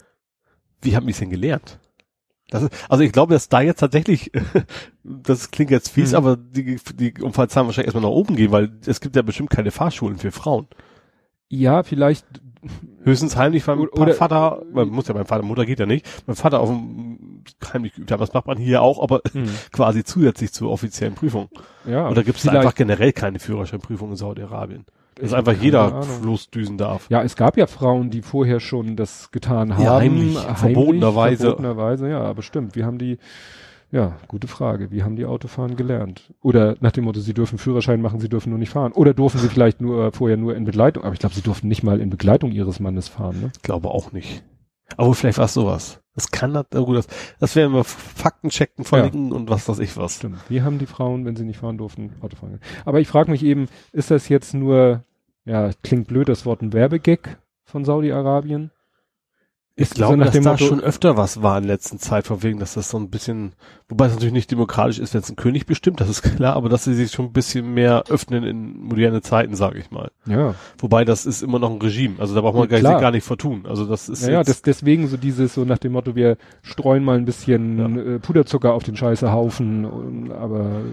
wie 0.82 0.96
haben 0.96 1.06
die 1.08 1.12
es 1.12 1.20
denn 1.20 1.30
gelernt? 1.30 1.78
Ist, 2.52 2.70
also 2.88 3.04
ich 3.04 3.12
glaube, 3.12 3.34
dass 3.34 3.50
da 3.50 3.60
jetzt 3.60 3.80
tatsächlich, 3.82 4.32
das 5.04 5.52
klingt 5.52 5.72
jetzt 5.72 5.90
fies, 5.90 6.12
Mhm. 6.12 6.16
aber 6.18 6.38
die, 6.38 6.80
die 6.96 7.14
Unfallzahlen 7.22 7.68
wahrscheinlich 7.68 7.88
erstmal 7.88 8.10
nach 8.10 8.16
oben 8.16 8.36
gehen, 8.38 8.52
weil 8.52 8.72
es 8.86 9.02
gibt 9.02 9.16
ja 9.18 9.24
bestimmt 9.24 9.50
keine 9.50 9.72
Fahrschulen 9.72 10.18
für 10.18 10.32
Frauen. 10.32 10.68
Ja, 11.50 11.84
vielleicht, 11.84 12.26
Höchstens 13.04 13.36
heimlich 13.36 13.66
beim 13.66 13.80
Oder- 13.80 14.14
Vater, 14.14 14.64
man 14.74 14.90
muss 14.90 15.08
ja 15.08 15.14
beim 15.14 15.26
Vater, 15.26 15.44
Mutter 15.44 15.66
geht 15.66 15.80
ja 15.80 15.86
nicht, 15.86 16.26
beim 16.26 16.36
Vater 16.36 16.60
auf 16.60 16.70
dem 16.70 17.44
heimlich 17.74 17.94
geübt 17.94 18.12
haben, 18.12 18.20
das 18.20 18.34
macht 18.34 18.48
man 18.48 18.58
hier 18.58 18.82
auch, 18.82 19.02
aber 19.02 19.22
hm, 19.32 19.46
quasi 19.72 20.04
zusätzlich 20.04 20.52
zur 20.52 20.72
offiziellen 20.72 21.16
Prüfung. 21.16 21.50
ja. 21.86 22.10
Oder 22.10 22.24
gibt 22.24 22.40
es 22.40 22.48
einfach 22.48 22.76
generell 22.76 23.14
keine 23.14 23.40
Führerscheinprüfung 23.40 24.12
in 24.12 24.16
Saudi-Arabien? 24.16 24.86
Dass 25.18 25.32
einfach 25.32 25.54
jeder 25.54 26.02
losdüsen 26.24 26.78
darf. 26.78 27.10
Ja, 27.10 27.24
es 27.24 27.38
gab 27.38 27.56
ja 27.56 27.68
Frauen, 27.68 28.10
die 28.10 28.22
vorher 28.22 28.60
schon 28.60 28.98
das 28.98 29.32
getan 29.32 29.74
haben. 29.74 29.84
Ja, 29.84 29.96
heimlich, 29.98 30.38
verbotenerweise. 30.38 31.44
Verbotenerweise, 31.44 32.10
ja, 32.10 32.22
aber 32.22 32.42
stimmt. 32.42 32.76
Wie 32.76 32.84
haben 32.84 32.98
die, 32.98 33.18
ja, 33.96 34.18
gute 34.28 34.50
Frage. 34.50 34.92
Wie 34.92 35.04
haben 35.04 35.16
die 35.16 35.26
Autofahren 35.26 35.78
gelernt? 35.78 36.34
Oder 36.42 36.76
nach 36.82 36.92
dem 36.92 37.06
Motto, 37.06 37.22
sie 37.22 37.34
dürfen 37.34 37.58
Führerschein 37.58 38.02
machen, 38.02 38.20
sie 38.20 38.28
dürfen 38.28 38.50
nur 38.50 38.60
nicht 38.60 38.72
fahren. 38.72 38.92
Oder 38.92 39.14
durften 39.14 39.40
sie 39.40 39.48
vielleicht 39.48 39.80
nur 39.80 40.12
vorher 40.12 40.36
nur 40.36 40.54
in 40.54 40.66
Begleitung, 40.66 41.06
aber 41.06 41.14
ich 41.14 41.20
glaube, 41.20 41.34
sie 41.34 41.42
durften 41.42 41.70
nicht 41.70 41.82
mal 41.82 42.02
in 42.02 42.10
Begleitung 42.10 42.52
ihres 42.52 42.82
Mannes 42.82 43.08
fahren, 43.08 43.40
ne? 43.40 43.52
Glaube 43.64 43.88
auch 43.88 44.12
nicht. 44.12 44.44
Aber 44.98 45.14
vielleicht 45.14 45.38
war 45.38 45.46
es 45.46 45.54
sowas. 45.54 46.02
Das 46.14 46.30
kann 46.30 46.54
das, 46.54 46.66
na 46.74 46.82
gut, 46.82 46.98
das, 46.98 47.08
das 47.40 47.56
werden 47.56 47.74
wir 47.74 47.86
Fakten 47.86 48.50
checken, 48.50 48.84
verlinken 48.84 49.32
und 49.32 49.50
was 49.50 49.70
weiß 49.70 49.80
ich 49.80 49.96
was. 49.96 50.16
Stimmt. 50.16 50.40
Wie 50.50 50.62
haben 50.62 50.78
die 50.78 50.88
Frauen, 50.88 51.24
wenn 51.24 51.38
sie 51.38 51.46
nicht 51.46 51.60
fahren 51.60 51.78
durften, 51.78 52.12
Autofahren 52.22 52.60
gelernt? 52.60 52.66
Aber 52.86 53.00
ich 53.00 53.08
frage 53.08 53.32
mich 53.32 53.44
eben, 53.44 53.68
ist 53.94 54.12
das 54.12 54.28
jetzt 54.28 54.54
nur, 54.54 55.06
ja, 55.46 55.72
klingt 55.84 56.10
blöd, 56.10 56.28
das 56.28 56.46
Wort 56.46 56.62
ein 56.62 56.74
Werbegag 56.74 57.38
von 57.64 57.86
Saudi-Arabien? 57.86 58.72
Ich 59.78 59.90
so 59.90 59.96
glaube, 59.96 60.16
nach 60.16 60.28
dass 60.28 60.42
da 60.42 60.52
Motto- 60.52 60.66
schon 60.68 60.80
öfter 60.80 61.18
was 61.18 61.42
war 61.44 61.58
in 61.58 61.66
letzter 61.66 61.98
Zeit, 61.98 62.26
von 62.28 62.42
wegen, 62.44 62.60
dass 62.60 62.76
das 62.76 62.90
so 62.90 62.98
ein 62.98 63.10
bisschen, 63.10 63.54
wobei 63.90 64.06
es 64.06 64.14
natürlich 64.14 64.34
nicht 64.34 64.50
demokratisch 64.50 65.00
ist, 65.00 65.14
wenn 65.14 65.20
es 65.20 65.30
ein 65.30 65.36
König 65.36 65.66
bestimmt, 65.66 66.00
das 66.00 66.08
ist 66.08 66.22
klar, 66.22 66.56
aber 66.56 66.70
dass 66.70 66.86
sie 66.86 66.94
sich 66.94 67.12
schon 67.12 67.26
ein 67.26 67.34
bisschen 67.34 67.74
mehr 67.74 68.04
öffnen 68.08 68.46
in 68.46 68.80
moderne 68.84 69.22
Zeiten, 69.22 69.54
sage 69.54 69.80
ich 69.80 69.92
mal. 69.92 70.12
Ja. 70.28 70.56
Wobei 70.78 71.04
das 71.04 71.26
ist 71.26 71.42
immer 71.44 71.60
noch 71.60 71.70
ein 71.72 71.82
Regime, 71.82 72.16
also 72.20 72.34
da 72.34 72.40
braucht 72.40 72.56
man 72.56 72.70
Ja, 72.70 72.80
gar, 72.80 73.02
gar 73.02 73.12
nicht 73.12 73.26
vertun. 73.26 73.66
Also 73.68 73.86
das 73.86 74.08
ist 74.08 74.26
Ja, 74.26 74.32
ja, 74.32 74.44
das, 74.44 74.62
deswegen 74.62 75.10
so 75.10 75.18
dieses, 75.18 75.54
so 75.54 75.66
nach 75.66 75.78
dem 75.80 75.92
Motto, 75.92 76.16
wir 76.16 76.38
streuen 76.62 77.04
mal 77.04 77.18
ein 77.18 77.26
bisschen 77.26 78.16
äh, 78.16 78.20
Puderzucker 78.20 78.74
auf 78.74 78.84
den 78.84 78.96
scheiße 78.96 79.30
Haufen, 79.34 79.84
und, 79.84 80.32
aber 80.32 80.84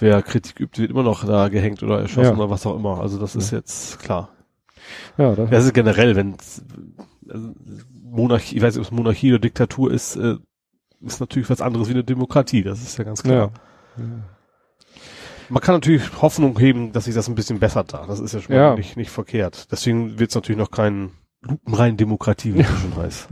wer 0.00 0.22
Kritik 0.22 0.60
übt, 0.60 0.80
wird 0.80 0.90
immer 0.90 1.02
noch 1.02 1.26
da 1.26 1.48
gehängt 1.48 1.82
oder 1.82 2.00
erschossen 2.00 2.24
Ja. 2.30 2.36
oder 2.42 2.48
was 2.48 2.64
auch 2.64 2.76
immer. 2.76 3.02
Also 3.02 3.18
das 3.18 3.36
ist 3.36 3.50
jetzt 3.50 3.98
klar. 4.00 4.30
ja, 5.18 5.34
das, 5.34 5.50
Das 5.50 5.64
ist 5.66 5.74
generell, 5.74 6.16
wenn 6.16 6.36
also 7.28 7.48
Monarchie, 8.14 8.56
ich 8.56 8.62
weiß 8.62 8.74
nicht, 8.74 8.86
ob 8.86 8.92
es 8.92 8.96
Monarchie 8.96 9.32
oder 9.32 9.40
Diktatur 9.40 9.92
ist, 9.92 10.16
äh, 10.16 10.36
ist 11.00 11.20
natürlich 11.20 11.50
was 11.50 11.60
anderes 11.60 11.88
wie 11.88 11.92
eine 11.92 12.04
Demokratie, 12.04 12.62
das 12.62 12.80
ist 12.82 12.96
ja 12.98 13.04
ganz 13.04 13.22
klar. 13.22 13.50
ja. 13.98 14.04
Man 15.50 15.60
kann 15.62 15.74
natürlich 15.74 16.22
Hoffnung 16.22 16.58
heben, 16.58 16.92
dass 16.92 17.04
sich 17.04 17.14
das 17.14 17.28
ein 17.28 17.34
bisschen 17.34 17.58
bessert 17.58 17.92
da. 17.92 18.06
Das 18.06 18.18
ist 18.18 18.32
ja 18.32 18.40
schon 18.40 18.54
Ja. 18.56 18.70
mal 18.70 18.76
nicht, 18.76 18.96
nicht 18.96 19.10
verkehrt. 19.10 19.70
Deswegen 19.70 20.18
wird 20.18 20.30
es 20.30 20.34
natürlich 20.34 20.58
noch 20.58 20.70
kein 20.70 21.10
lupenrein 21.42 21.96
Demokratie, 21.98 22.54
wie 22.54 22.60
es 22.60 22.68
so 22.68 22.76
schon 22.76 22.96
heißt. 22.96 23.28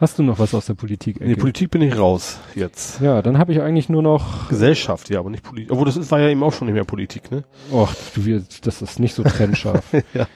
Hast 0.00 0.18
du 0.18 0.22
noch 0.22 0.38
was 0.38 0.54
aus 0.54 0.66
der 0.66 0.74
Politik? 0.74 1.20
In 1.20 1.28
die 1.28 1.34
Politik 1.34 1.70
bin 1.70 1.82
ich 1.82 1.98
raus 1.98 2.38
jetzt. 2.54 3.00
ja, 3.00 3.20
dann 3.20 3.36
habe 3.36 3.52
ich 3.52 3.60
eigentlich 3.60 3.88
nur 3.90 4.02
noch, 4.02 4.48
Gesellschaft, 4.48 5.10
ja, 5.10 5.18
aber 5.18 5.28
nicht 5.28 5.42
Politik. 5.42 5.70
Obwohl, 5.72 5.84
das 5.86 5.96
ist, 5.96 6.10
war 6.10 6.20
ja 6.20 6.28
eben 6.28 6.42
auch 6.42 6.52
schon 6.52 6.66
nicht 6.66 6.74
mehr 6.74 6.84
Politik, 6.84 7.30
ne? 7.30 7.44
ach, 7.74 7.94
du 8.14 8.24
wirst, 8.24 8.66
das 8.66 8.80
ist 8.80 8.98
nicht 8.98 9.14
so 9.14 9.22
trennscharf. 9.24 9.84
Ja. 10.14 10.26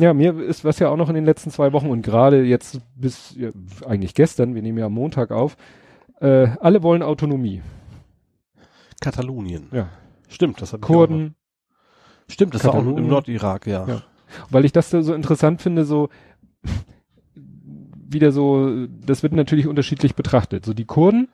Ja, 0.00 0.14
mir 0.14 0.38
ist 0.40 0.64
was 0.64 0.78
ja 0.78 0.88
auch 0.88 0.96
noch 0.96 1.08
in 1.08 1.14
den 1.14 1.24
letzten 1.24 1.50
zwei 1.50 1.72
Wochen 1.72 1.88
und 1.90 2.02
gerade 2.02 2.42
jetzt 2.42 2.80
bis 2.96 3.34
ja, 3.36 3.50
eigentlich 3.86 4.14
gestern, 4.14 4.54
wir 4.54 4.62
nehmen 4.62 4.78
ja 4.78 4.86
am 4.86 4.94
Montag 4.94 5.30
auf, 5.30 5.56
äh, 6.20 6.48
alle 6.60 6.82
wollen 6.82 7.02
Autonomie. 7.02 7.62
Katalonien. 9.00 9.68
Ja. 9.72 9.88
Stimmt, 10.28 10.60
das 10.62 10.72
hat 10.72 10.80
Kurden, 10.80 11.34
Stimmt, 12.28 12.54
das 12.54 12.64
war 12.64 12.70
auch 12.70 12.74
Katalonien. 12.76 13.04
im 13.04 13.10
Nordirak, 13.10 13.66
ja. 13.66 13.86
Ja. 13.86 14.02
weil 14.50 14.64
ich 14.64 14.72
das 14.72 14.90
so 14.90 15.12
interessant 15.14 15.60
finde, 15.60 15.84
so 15.84 16.08
wieder 17.34 18.32
so, 18.32 18.86
das 19.04 19.22
wird 19.22 19.32
natürlich 19.32 19.66
unterschiedlich 19.66 20.14
betrachtet. 20.14 20.64
So 20.64 20.74
die 20.74 20.84
Kurden, 20.84 21.28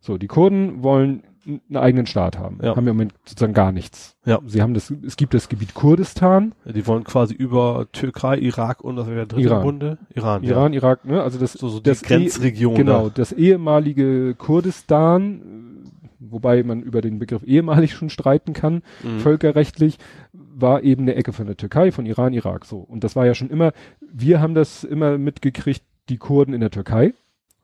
so 0.00 0.18
die 0.18 0.26
Kurden 0.26 0.82
wollen 0.82 1.22
einen 1.46 1.76
eigenen 1.76 2.06
Staat 2.06 2.38
haben, 2.38 2.58
Ja. 2.62 2.76
haben 2.76 2.86
im 2.86 2.94
Moment 2.96 3.14
sozusagen 3.24 3.52
gar 3.54 3.72
nichts. 3.72 4.16
Ja. 4.24 4.38
Sie 4.46 4.62
haben 4.62 4.74
das, 4.74 4.92
es 5.04 5.16
gibt 5.16 5.34
das 5.34 5.48
Gebiet 5.48 5.74
Kurdistan, 5.74 6.52
Die 6.64 6.86
wollen 6.86 7.04
quasi 7.04 7.34
über 7.34 7.86
Türkei, 7.92 8.36
Irak 8.38 8.82
und 8.84 8.96
das 8.96 9.06
wäre 9.06 9.16
der 9.16 9.26
dritte 9.26 9.42
Iran. 9.48 9.62
Runde? 9.62 9.98
Iran, 10.14 10.42
Iran, 10.44 10.72
Irak, 10.72 11.04
ne? 11.04 11.22
Also 11.22 11.38
das, 11.38 11.54
ja. 11.54 11.60
So, 11.60 11.68
so 11.68 11.80
die 11.80 11.90
das 11.90 12.02
Grenzregion. 12.02 12.74
Genau, 12.76 13.08
da. 13.08 13.14
das 13.16 13.32
ehemalige 13.32 14.34
Kurdistan, 14.36 15.90
wobei 16.20 16.62
man 16.62 16.82
über 16.82 17.00
den 17.00 17.18
Begriff 17.18 17.42
ehemalig 17.44 17.92
schon 17.94 18.10
streiten 18.10 18.52
kann, 18.52 18.82
Mhm. 19.02 19.18
völkerrechtlich, 19.20 19.98
war 20.32 20.82
eben 20.82 21.02
eine 21.02 21.14
Ecke 21.16 21.32
von 21.32 21.46
der 21.46 21.56
Türkei, 21.56 21.90
von 21.92 22.06
Iran, 22.06 22.32
Irak, 22.32 22.64
so. 22.66 22.78
Und 22.78 23.02
das 23.04 23.16
war 23.16 23.26
ja 23.26 23.34
schon 23.34 23.50
immer, 23.50 23.72
wir 24.00 24.40
haben 24.40 24.54
das 24.54 24.84
immer 24.84 25.18
mitgekriegt, 25.18 25.82
die 26.08 26.18
Kurden 26.18 26.54
in 26.54 26.60
der 26.60 26.70
Türkei, 26.70 27.14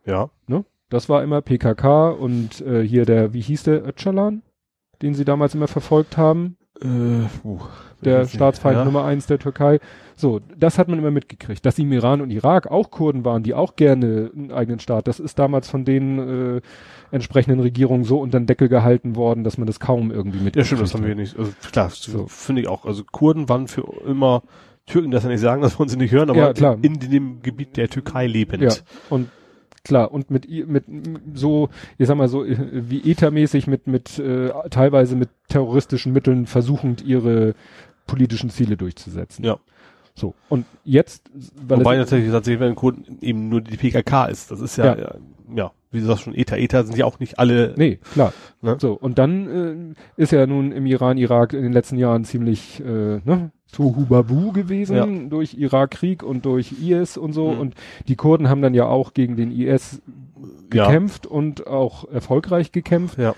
Ja. 0.05 0.31
Das 0.91 1.09
war 1.09 1.23
immer 1.23 1.41
PKK 1.43 2.11
und 2.11 2.61
äh, 2.63 2.83
hier 2.83 3.05
der, 3.05 3.33
wie 3.33 3.41
hieß 3.41 3.65
der, 3.65 3.87
Öcalan, 3.87 4.43
den 5.03 5.15
sie 5.15 5.25
damals 5.25 5.55
immer 5.55 5.69
verfolgt 5.69 6.17
haben, 6.17 6.57
Äh, 6.81 6.87
uh, 7.47 7.59
der. 8.05 8.27
Staatsfeind 8.27 8.79
ja. 8.79 8.85
Nummer 8.85 9.05
eins 9.05 9.27
der 9.27 9.39
Türkei. 9.41 9.81
So, 10.15 10.41
das 10.57 10.79
hat 10.79 10.89
man 10.89 10.99
immer 10.99 11.11
mitgekriegt. 11.11 11.65
Dass 11.67 11.79
im 11.79 11.91
Iran 11.93 12.21
und 12.21 12.31
Irak 12.31 12.69
auch 12.69 12.91
Kurden 12.93 13.25
waren, 13.25 13.43
die 13.43 13.55
auch 13.55 13.75
gerne 13.77 14.31
einen 14.35 14.53
eigenen 14.53 14.79
Staat, 14.81 15.09
das 15.09 15.19
ist 15.21 15.39
damals 15.39 15.69
von 15.69 15.85
den 15.85 16.57
äh, 16.57 16.61
entsprechenden 17.11 17.61
Regierungen 17.61 18.05
so 18.05 18.21
unter 18.21 18.39
den 18.39 18.47
Deckel 18.47 18.69
gehalten 18.69 19.17
worden, 19.17 19.43
dass 19.45 19.59
man 19.59 19.67
das 19.67 19.81
kaum 19.81 20.11
irgendwie 20.13 20.39
mitgekriegt 20.39 20.57
Ja, 20.57 20.65
stimmt, 20.65 20.83
das 20.83 20.95
haben 20.95 21.05
wir 21.07 21.15
nicht. 21.17 21.37
Also 21.39 21.53
klar, 21.73 21.91
So. 21.91 22.13
so. 22.13 22.27
finde 22.29 22.63
ich 22.63 22.69
auch. 22.69 22.85
Also 22.85 23.03
Kurden 23.11 23.49
waren 23.49 23.67
für 23.69 23.83
immer 24.07 24.43
Türken, 24.87 25.11
das 25.11 25.25
ja 25.25 25.31
nicht 25.31 25.41
sagen, 25.41 25.63
das 25.63 25.79
wollen 25.79 25.89
sie 25.89 25.97
nicht 25.97 26.13
hören, 26.13 26.31
aber 26.31 26.39
Ja, 26.39 26.53
klar. 26.53 26.79
in, 26.83 26.95
in 26.95 27.11
dem 27.11 27.43
Gebiet 27.43 27.77
der 27.77 27.89
Türkei 27.89 28.27
lebend. 28.27 28.63
Ja, 28.63 28.73
und 29.11 29.29
klar, 29.89 30.13
und 30.13 30.31
mit 30.31 30.49
mit 30.69 30.85
so, 31.35 31.69
ich 31.99 32.07
sag 32.07 32.17
mal 32.17 32.29
so, 32.29 32.45
äh, 32.45 32.57
wie 32.71 33.11
ETA-mäßig 33.11 33.67
mit, 33.67 33.87
mit 33.87 34.19
äh, 34.19 34.51
teilweise 34.71 35.17
mit 35.17 35.31
terroristischen 35.49 36.13
Mitteln 36.13 36.47
versuchend 36.47 37.03
ihre 37.03 37.55
politischen 38.07 38.51
Ziele 38.51 38.77
durchzusetzen. 38.77 39.45
Ja. 39.45 39.59
So. 40.15 40.35
Und 40.49 40.67
jetzt, 40.85 41.31
weil 41.55 41.79
Wobei 41.79 41.97
es, 41.97 42.11
natürlich 42.11 42.31
tatsächlich, 42.31 42.61
wenn 42.61 42.75
Kurden 42.75 43.19
eben 43.21 43.49
nur 43.49 43.61
die 43.61 43.77
PKK 43.77 44.27
ist. 44.27 44.51
Das 44.51 44.61
ist 44.61 44.77
ja, 44.77 44.85
Ja. 44.85 44.99
ja, 44.99 45.15
ja 45.55 45.73
wie 45.91 46.01
du 46.01 46.07
sagst 46.07 46.25
schon, 46.25 46.35
ETA, 46.35 46.57
ETA 46.57 46.85
sind 46.85 46.97
ja 46.99 47.07
auch 47.07 47.19
nicht 47.19 47.39
alle. 47.39 47.75
Nee, 47.77 47.99
klar. 48.13 48.33
Ne? 48.61 48.77
So, 48.79 48.93
und 48.93 49.19
dann 49.19 49.95
äh, 50.17 50.21
ist 50.23 50.33
ja 50.33 50.47
nun 50.47 50.73
im 50.73 50.87
Iran, 50.87 51.17
Irak 51.17 51.53
in 51.55 51.63
den 51.63 51.73
letzten 51.73 51.97
Jahren 51.97 52.25
ziemlich 52.25 52.81
äh, 52.81 53.21
ne, 53.25 53.51
Tohuwabu 53.73 54.53
gewesen 54.53 54.97
Ja. 54.97 55.07
durch 55.29 55.55
Irakkrieg 55.55 56.23
und 56.23 56.45
durch 56.45 56.73
IS 56.83 57.17
und 57.17 57.33
so. 57.33 57.51
Mhm. 57.53 57.61
Und 57.61 57.75
die 58.09 58.17
Kurden 58.17 58.49
haben 58.49 58.63
dann 58.63 58.75
ja 58.75 58.87
auch 58.87 59.13
gegen 59.15 59.37
den 59.37 59.51
IS 59.51 60.01
Ja. 60.73 60.87
gekämpft 60.87 61.27
und 61.27 61.67
auch 61.67 62.09
erfolgreich 62.09 62.73
gekämpft. 62.73 63.19
Ja. 63.19 63.35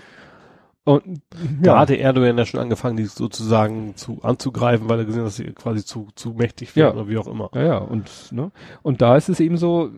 Und 0.83 1.21
Da 1.61 1.73
ja, 1.73 1.79
hatte 1.79 1.95
Erdogan 1.97 2.37
ja 2.39 2.45
schon 2.45 2.59
angefangen, 2.59 2.97
die 2.97 3.05
sozusagen 3.05 3.95
zu 3.95 4.19
anzugreifen, 4.23 4.89
weil 4.89 4.97
er 4.99 5.05
gesehen 5.05 5.21
hat, 5.21 5.27
dass 5.27 5.35
sie 5.35 5.43
quasi 5.53 5.85
zu, 5.85 6.07
zu 6.15 6.31
mächtig 6.31 6.75
werden 6.75 6.95
Ja. 6.95 7.01
oder 7.01 7.07
wie 7.09 7.17
auch 7.19 7.27
immer. 7.27 7.51
ja, 7.53 7.61
ja, 7.63 7.77
und 7.77 8.09
ne, 8.31 8.51
und 8.81 8.99
da 9.01 9.15
ist 9.15 9.29
es 9.29 9.39
eben 9.39 9.57
so, 9.57 9.91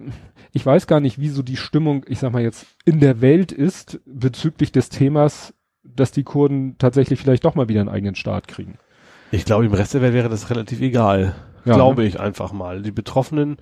ich 0.51 0.65
weiß 0.65 0.85
gar 0.87 0.99
nicht, 0.99 1.19
wie 1.21 1.29
so 1.29 1.41
die 1.41 1.55
Stimmung, 1.55 2.03
ich 2.09 2.19
sag 2.19 2.33
mal 2.33 2.41
jetzt, 2.41 2.65
in 2.83 2.99
der 2.99 3.21
Welt 3.21 3.53
ist 3.53 4.01
bezüglich 4.05 4.73
des 4.73 4.89
Themas, 4.89 5.53
dass 5.85 6.11
die 6.11 6.23
Kurden 6.23 6.75
tatsächlich 6.79 7.17
vielleicht 7.19 7.45
doch 7.45 7.55
mal 7.55 7.69
wieder 7.69 7.79
einen 7.79 7.89
eigenen 7.89 8.15
Staat 8.15 8.49
kriegen. 8.49 8.77
Ich 9.33 9.45
glaube, 9.45 9.65
im 9.65 9.73
Rest 9.73 9.95
der 9.95 10.01
Welt 10.03 10.13
wäre 10.13 10.29
das 10.29 10.51
relativ 10.51 10.79
egal. 10.79 11.33
Ja, 11.65 11.73
glaube 11.73 12.03
ne? 12.03 12.07
ich 12.07 12.19
einfach 12.19 12.53
mal. 12.53 12.83
Die 12.83 12.91
Betroffenen, 12.91 13.57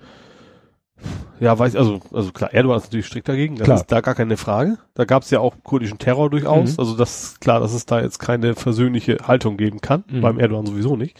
ja, 1.40 1.58
weiß 1.58 1.76
also, 1.76 2.00
also 2.12 2.30
klar, 2.30 2.52
Erdogan 2.52 2.76
ist 2.76 2.84
natürlich 2.84 3.06
strikt 3.06 3.26
dagegen, 3.28 3.56
das 3.56 3.64
Klar. 3.64 3.76
ist 3.78 3.86
da 3.86 4.00
gar 4.02 4.14
keine 4.14 4.36
Frage. 4.36 4.76
Da 4.94 5.04
gab 5.06 5.22
es 5.22 5.30
ja 5.30 5.40
auch 5.40 5.54
kurdischen 5.64 5.98
Terror 5.98 6.28
durchaus. 6.28 6.72
Mhm. 6.72 6.78
Also 6.78 6.94
das 6.96 7.22
ist 7.24 7.40
klar, 7.40 7.58
dass 7.58 7.72
es 7.72 7.86
da 7.86 8.00
jetzt 8.02 8.18
keine 8.18 8.54
versöhnliche 8.54 9.16
Haltung 9.26 9.56
geben 9.56 9.80
kann. 9.80 10.04
Mhm. 10.10 10.20
Beim 10.20 10.38
Erdogan 10.38 10.66
sowieso 10.66 10.96
nicht. 10.96 11.16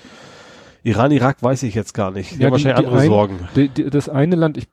Iran, 0.82 1.12
Irak 1.12 1.42
weiß 1.42 1.62
ich 1.62 1.74
jetzt 1.74 1.94
gar 1.94 2.10
nicht. 2.10 2.32
Die 2.32 2.38
Ja, 2.40 2.46
haben 2.46 2.52
wahrscheinlich 2.52 2.80
die 2.80 2.86
andere 2.86 3.02
ein- 3.02 3.08
Sorgen. 3.08 3.48
Die, 3.56 3.68
die, 3.70 3.88
das 3.88 4.08
eine 4.10 4.36
Land, 4.36 4.58
ich, 4.58 4.68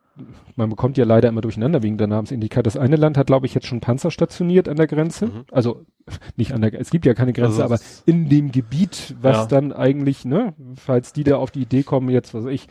man 0.60 0.70
bekommt 0.70 0.97
ja 0.97 1.05
leider 1.05 1.28
immer 1.30 1.41
durcheinander 1.41 1.82
wegen 1.82 1.97
der 1.97 2.05
Namensindikat. 2.07 2.66
Das 2.68 2.78
eine 2.78 2.95
Land 2.97 3.18
hat, 3.18 3.26
glaube 3.28 3.47
ich, 3.47 3.55
jetzt 3.55 3.66
schon 3.66 3.80
Panzer 3.80 4.12
stationiert 4.12 4.70
an 4.70 4.78
der 4.78 4.86
Grenze. 4.88 5.26
Mhm. 5.28 5.45
Also 5.51 5.86
nicht 6.36 6.51
an 6.53 6.62
der, 6.62 6.80
es 6.80 6.91
gibt 6.91 7.05
ja 7.07 7.14
keine 7.16 7.34
Grenze, 7.34 7.64
Also 7.64 7.74
aber 7.76 7.80
in 8.05 8.30
dem 8.30 8.51
Gebiet, 8.51 9.16
was 9.22 9.38
Ja. 9.38 9.45
dann 9.47 9.74
eigentlich, 9.74 10.26
ne, 10.26 10.53
falls 10.76 11.14
die 11.14 11.24
da 11.24 11.38
auf 11.38 11.49
die 11.49 11.62
Idee 11.62 11.82
kommen, 11.84 12.10
jetzt 12.10 12.34
was 12.36 12.45
weiß 12.45 12.51
ich, 12.53 12.68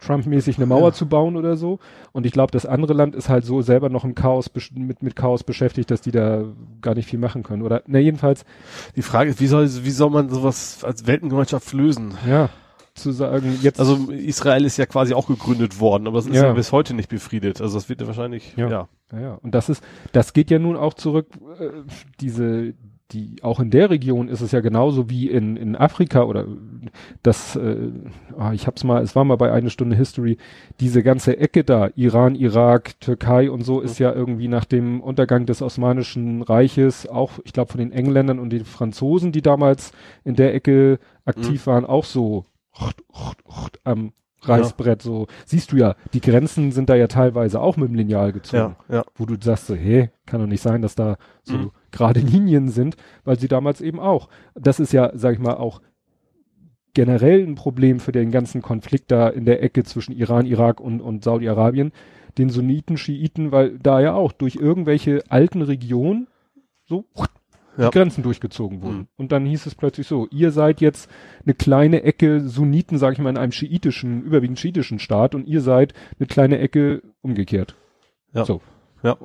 Trump-mäßig 0.00 0.56
eine 0.56 0.64
Mauer 0.64 0.88
Ja. 0.88 0.92
zu 0.94 1.06
bauen 1.06 1.36
oder 1.36 1.56
so. 1.56 1.78
Und 2.12 2.24
ich 2.24 2.32
glaube, 2.32 2.52
das 2.52 2.64
andere 2.64 2.94
Land 2.94 3.14
ist 3.14 3.28
halt 3.28 3.44
so 3.44 3.60
selber 3.60 3.90
noch 3.90 4.04
im 4.04 4.14
Chaos 4.14 4.50
mit, 4.74 5.02
mit 5.02 5.14
Chaos 5.14 5.44
beschäftigt, 5.44 5.90
dass 5.90 6.00
die 6.00 6.10
da 6.10 6.44
gar 6.80 6.94
nicht 6.94 7.06
viel 7.06 7.18
machen 7.18 7.42
können. 7.42 7.60
Oder 7.62 7.82
na 7.86 7.98
jedenfalls, 7.98 8.46
Die 8.96 9.02
Frage 9.02 9.28
ist, 9.30 9.40
wie 9.42 9.46
soll, 9.46 9.66
wie 9.84 9.90
soll 9.90 10.08
man 10.08 10.30
sowas 10.30 10.82
als 10.84 11.06
Weltengemeinschaft 11.06 11.72
lösen? 11.74 12.12
ja, 12.26 12.48
zu 13.00 13.12
sagen, 13.12 13.58
jetzt 13.62 13.80
Also 13.80 14.10
Israel 14.10 14.64
ist 14.64 14.76
ja 14.76 14.86
quasi 14.86 15.14
auch 15.14 15.26
gegründet 15.26 15.80
worden, 15.80 16.06
aber 16.06 16.18
es 16.18 16.26
ist 16.26 16.36
Ja. 16.36 16.46
ja. 16.46 16.52
bis 16.52 16.72
heute 16.72 16.94
nicht 16.94 17.08
befriedet. 17.08 17.60
Also 17.60 17.76
das 17.78 17.88
wird 17.88 18.00
ja 18.00 18.06
wahrscheinlich, 18.06 18.54
Ja. 18.56 18.68
ja. 18.68 18.88
Ja. 19.12 19.38
Und 19.42 19.54
das 19.56 19.68
ist, 19.68 19.82
das 20.12 20.32
geht 20.34 20.50
ja 20.52 20.60
nun 20.60 20.76
auch 20.76 20.94
zurück, 20.94 21.26
äh, 21.58 21.70
diese, 22.20 22.74
die, 23.10 23.38
auch 23.42 23.58
in 23.58 23.70
der 23.70 23.90
Region 23.90 24.28
ist 24.28 24.40
es 24.40 24.52
ja 24.52 24.60
genauso 24.60 25.10
wie 25.10 25.28
in, 25.28 25.56
in 25.56 25.74
Afrika 25.74 26.22
oder 26.22 26.46
das, 27.24 27.56
äh, 27.56 27.90
ah, 28.38 28.52
ich 28.52 28.68
hab's 28.68 28.84
mal, 28.84 29.02
es 29.02 29.16
war 29.16 29.24
mal 29.24 29.36
bei 29.36 29.50
eine 29.50 29.70
Stunde 29.70 29.96
History, 29.96 30.38
diese 30.78 31.02
ganze 31.02 31.38
Ecke 31.38 31.64
da, 31.64 31.90
Iran, 31.96 32.36
Irak, 32.36 33.00
Türkei 33.00 33.50
und 33.50 33.62
so, 33.62 33.80
ist 33.80 33.98
ja 33.98 34.12
irgendwie 34.12 34.46
nach 34.46 34.64
dem 34.64 35.00
Untergang 35.00 35.44
des 35.44 35.60
Osmanischen 35.60 36.42
Reiches, 36.42 37.08
auch, 37.08 37.32
ich 37.44 37.52
glaube, 37.52 37.72
von 37.72 37.80
den 37.80 37.90
Engländern 37.90 38.38
und 38.38 38.50
den 38.50 38.64
Franzosen, 38.64 39.32
die 39.32 39.42
damals 39.42 39.90
in 40.24 40.36
der 40.36 40.54
Ecke 40.54 41.00
aktiv 41.24 41.66
waren, 41.66 41.84
auch 41.84 42.04
so 42.04 42.44
am 43.84 44.12
Reißbrett, 44.42 45.02
so, 45.02 45.26
siehst 45.44 45.70
du 45.72 45.76
ja, 45.76 45.96
die 46.14 46.20
Grenzen 46.22 46.72
sind 46.72 46.88
da 46.88 46.94
ja 46.94 47.08
teilweise 47.08 47.60
auch 47.60 47.76
mit 47.76 47.88
dem 47.90 47.94
Lineal 47.94 48.32
gezogen 48.32 48.76
Ja, 48.88 48.96
ja. 48.96 49.04
wo 49.16 49.26
du 49.26 49.36
sagst 49.38 49.66
so, 49.66 49.74
hey, 49.74 50.10
kann 50.24 50.40
doch 50.40 50.46
nicht 50.46 50.62
sein, 50.62 50.80
dass 50.80 50.94
da 50.94 51.18
so 51.42 51.56
Mhm. 51.58 51.70
gerade 51.90 52.20
Linien 52.20 52.68
sind, 52.70 52.96
weil 53.24 53.38
sie 53.38 53.48
damals 53.48 53.82
eben 53.82 54.00
auch. 54.00 54.28
Das 54.54 54.80
ist 54.80 54.92
ja, 54.94 55.10
sag 55.14 55.34
ich 55.34 55.40
mal, 55.40 55.54
auch 55.56 55.82
generell 56.94 57.46
ein 57.46 57.54
Problem 57.54 58.00
für 58.00 58.12
den 58.12 58.30
ganzen 58.30 58.62
Konflikt 58.62 59.10
da 59.10 59.28
in 59.28 59.44
der 59.44 59.62
Ecke 59.62 59.84
zwischen 59.84 60.12
Iran, 60.12 60.46
Irak 60.46 60.80
und, 60.80 61.00
und 61.00 61.22
Saudi-Arabien, 61.22 61.92
den 62.38 62.48
Sunniten, 62.48 62.96
Schiiten, 62.96 63.52
weil 63.52 63.78
da 63.78 64.00
ja 64.00 64.14
auch 64.14 64.32
durch 64.32 64.56
irgendwelche 64.56 65.22
alten 65.28 65.62
Regionen 65.62 66.28
so 66.86 67.04
ja. 67.76 67.90
die 67.90 67.98
Grenzen 67.98 68.22
durchgezogen 68.22 68.82
wurden. 68.82 68.98
Mhm. 68.98 69.08
Und 69.16 69.32
dann 69.32 69.46
hieß 69.46 69.66
es 69.66 69.74
plötzlich 69.74 70.06
so, 70.06 70.26
ihr 70.30 70.50
seid 70.50 70.80
jetzt 70.80 71.10
eine 71.44 71.54
kleine 71.54 72.02
Ecke 72.02 72.40
Sunniten, 72.40 72.98
sage 72.98 73.14
ich 73.14 73.18
mal, 73.18 73.30
in 73.30 73.36
einem 73.36 73.52
schiitischen, 73.52 74.22
überwiegend 74.22 74.58
schiitischen 74.58 74.98
Staat 74.98 75.34
und 75.34 75.46
ihr 75.46 75.60
seid 75.60 75.94
eine 76.18 76.26
kleine 76.26 76.58
Ecke 76.58 77.02
umgekehrt. 77.22 77.74
Ja. 78.32 78.44
So. 78.44 78.60
Ja. 79.02 79.16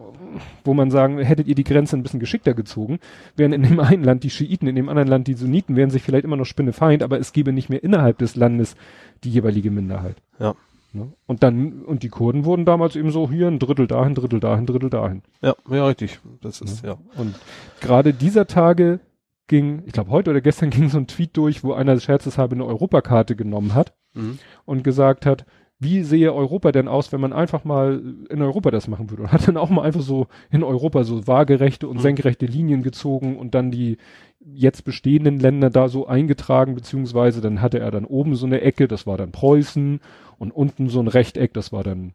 Wo 0.64 0.74
man 0.74 0.90
sagen, 0.90 1.20
hättet 1.20 1.48
ihr 1.48 1.56
die 1.56 1.66
Grenze 1.66 1.98
ein 1.98 2.04
bisschen 2.04 2.22
geschickter 2.22 2.54
gezogen, 2.54 3.00
wären 3.36 3.52
in 3.52 3.64
dem 3.64 3.80
einen 3.82 4.04
Land 4.04 4.24
die 4.24 4.30
Schiiten, 4.30 4.68
in 4.68 4.76
dem 4.76 4.90
anderen 4.90 5.10
Land 5.10 5.28
die 5.28 5.34
Sunniten, 5.34 5.76
wären 5.76 5.90
sich 5.90 6.02
vielleicht 6.02 6.24
immer 6.24 6.38
noch 6.38 6.46
Spinnefeind, 6.46 7.04
aber 7.04 7.20
es 7.20 7.34
gäbe 7.34 7.52
nicht 7.52 7.70
mehr 7.70 7.84
innerhalb 7.84 8.18
des 8.18 8.36
Landes 8.36 8.76
die 9.24 9.32
jeweilige 9.32 9.72
Minderheit. 9.72 10.18
Ja. 10.40 10.56
Ne? 10.96 11.14
Und 11.28 11.44
dann, 11.44 11.84
und 11.84 12.04
die 12.04 12.10
Kurden 12.10 12.46
wurden 12.46 12.66
damals 12.66 12.96
eben 12.96 13.12
so 13.12 13.30
hier 13.30 13.48
ein 13.48 13.60
Drittel 13.60 13.88
dahin, 13.88 14.16
Drittel 14.16 14.40
dahin, 14.40 14.66
Drittel 14.66 14.90
dahin. 14.90 15.24
Ja, 15.42 15.56
ja, 15.70 15.86
richtig. 15.86 16.20
Das 16.42 16.62
ist, 16.62 16.84
ja. 16.84 16.92
ja. 16.92 16.98
Und 17.18 17.36
gerade 17.82 18.14
dieser 18.14 18.48
Tage 18.48 19.00
ging, 19.48 19.84
ich 19.86 19.94
glaube 19.94 20.12
heute 20.12 20.32
oder 20.32 20.42
gestern 20.42 20.70
ging 20.72 20.90
so 20.90 20.98
ein 20.98 21.08
Tweet 21.08 21.36
durch, 21.38 21.64
wo 21.64 21.74
einer 21.74 22.00
scherzeshalber 22.00 22.54
eine 22.54 22.66
Europakarte 22.66 23.36
genommen 23.36 23.74
hat 23.74 23.94
mhm. 24.14 24.40
und 24.66 24.84
gesagt 24.84 25.26
hat, 25.26 25.46
wie 25.78 26.04
sehe 26.04 26.34
Europa 26.34 26.72
denn 26.72 26.88
aus, 26.88 27.12
wenn 27.12 27.20
man 27.20 27.34
einfach 27.34 27.66
mal 27.66 28.02
in 28.30 28.42
Europa 28.42 28.72
das 28.72 28.88
machen 28.88 29.10
würde? 29.10 29.24
Und 29.24 29.32
hat 29.34 29.48
dann 29.48 29.58
auch 29.58 29.70
mal 29.70 29.82
einfach 29.82 30.02
so 30.02 30.28
in 30.50 30.64
Europa 30.64 31.04
so 31.04 31.28
waagerechte 31.28 31.88
und 31.90 31.98
mhm. 31.98 32.02
senkrechte 32.02 32.46
Linien 32.46 32.82
gezogen 32.82 33.38
und 33.38 33.56
dann 33.56 33.72
die 33.72 33.98
jetzt 34.46 34.86
bestehenden 34.86 35.40
Länder 35.40 35.70
da 35.70 35.90
so 35.90 36.08
eingetragen, 36.08 36.76
beziehungsweise 36.76 37.42
dann 37.42 37.62
hatte 37.62 37.80
er 37.80 37.92
dann 37.92 38.06
oben 38.06 38.36
so 38.36 38.46
eine 38.46 38.62
Ecke, 38.62 38.88
das 38.88 39.08
war 39.08 39.18
dann 39.18 39.32
Preußen 39.32 40.00
und 40.38 40.52
unten 40.52 40.90
so 40.90 41.00
ein 41.00 41.08
Rechteck, 41.08 41.54
das 41.54 41.72
war 41.72 41.84
dann 41.84 42.14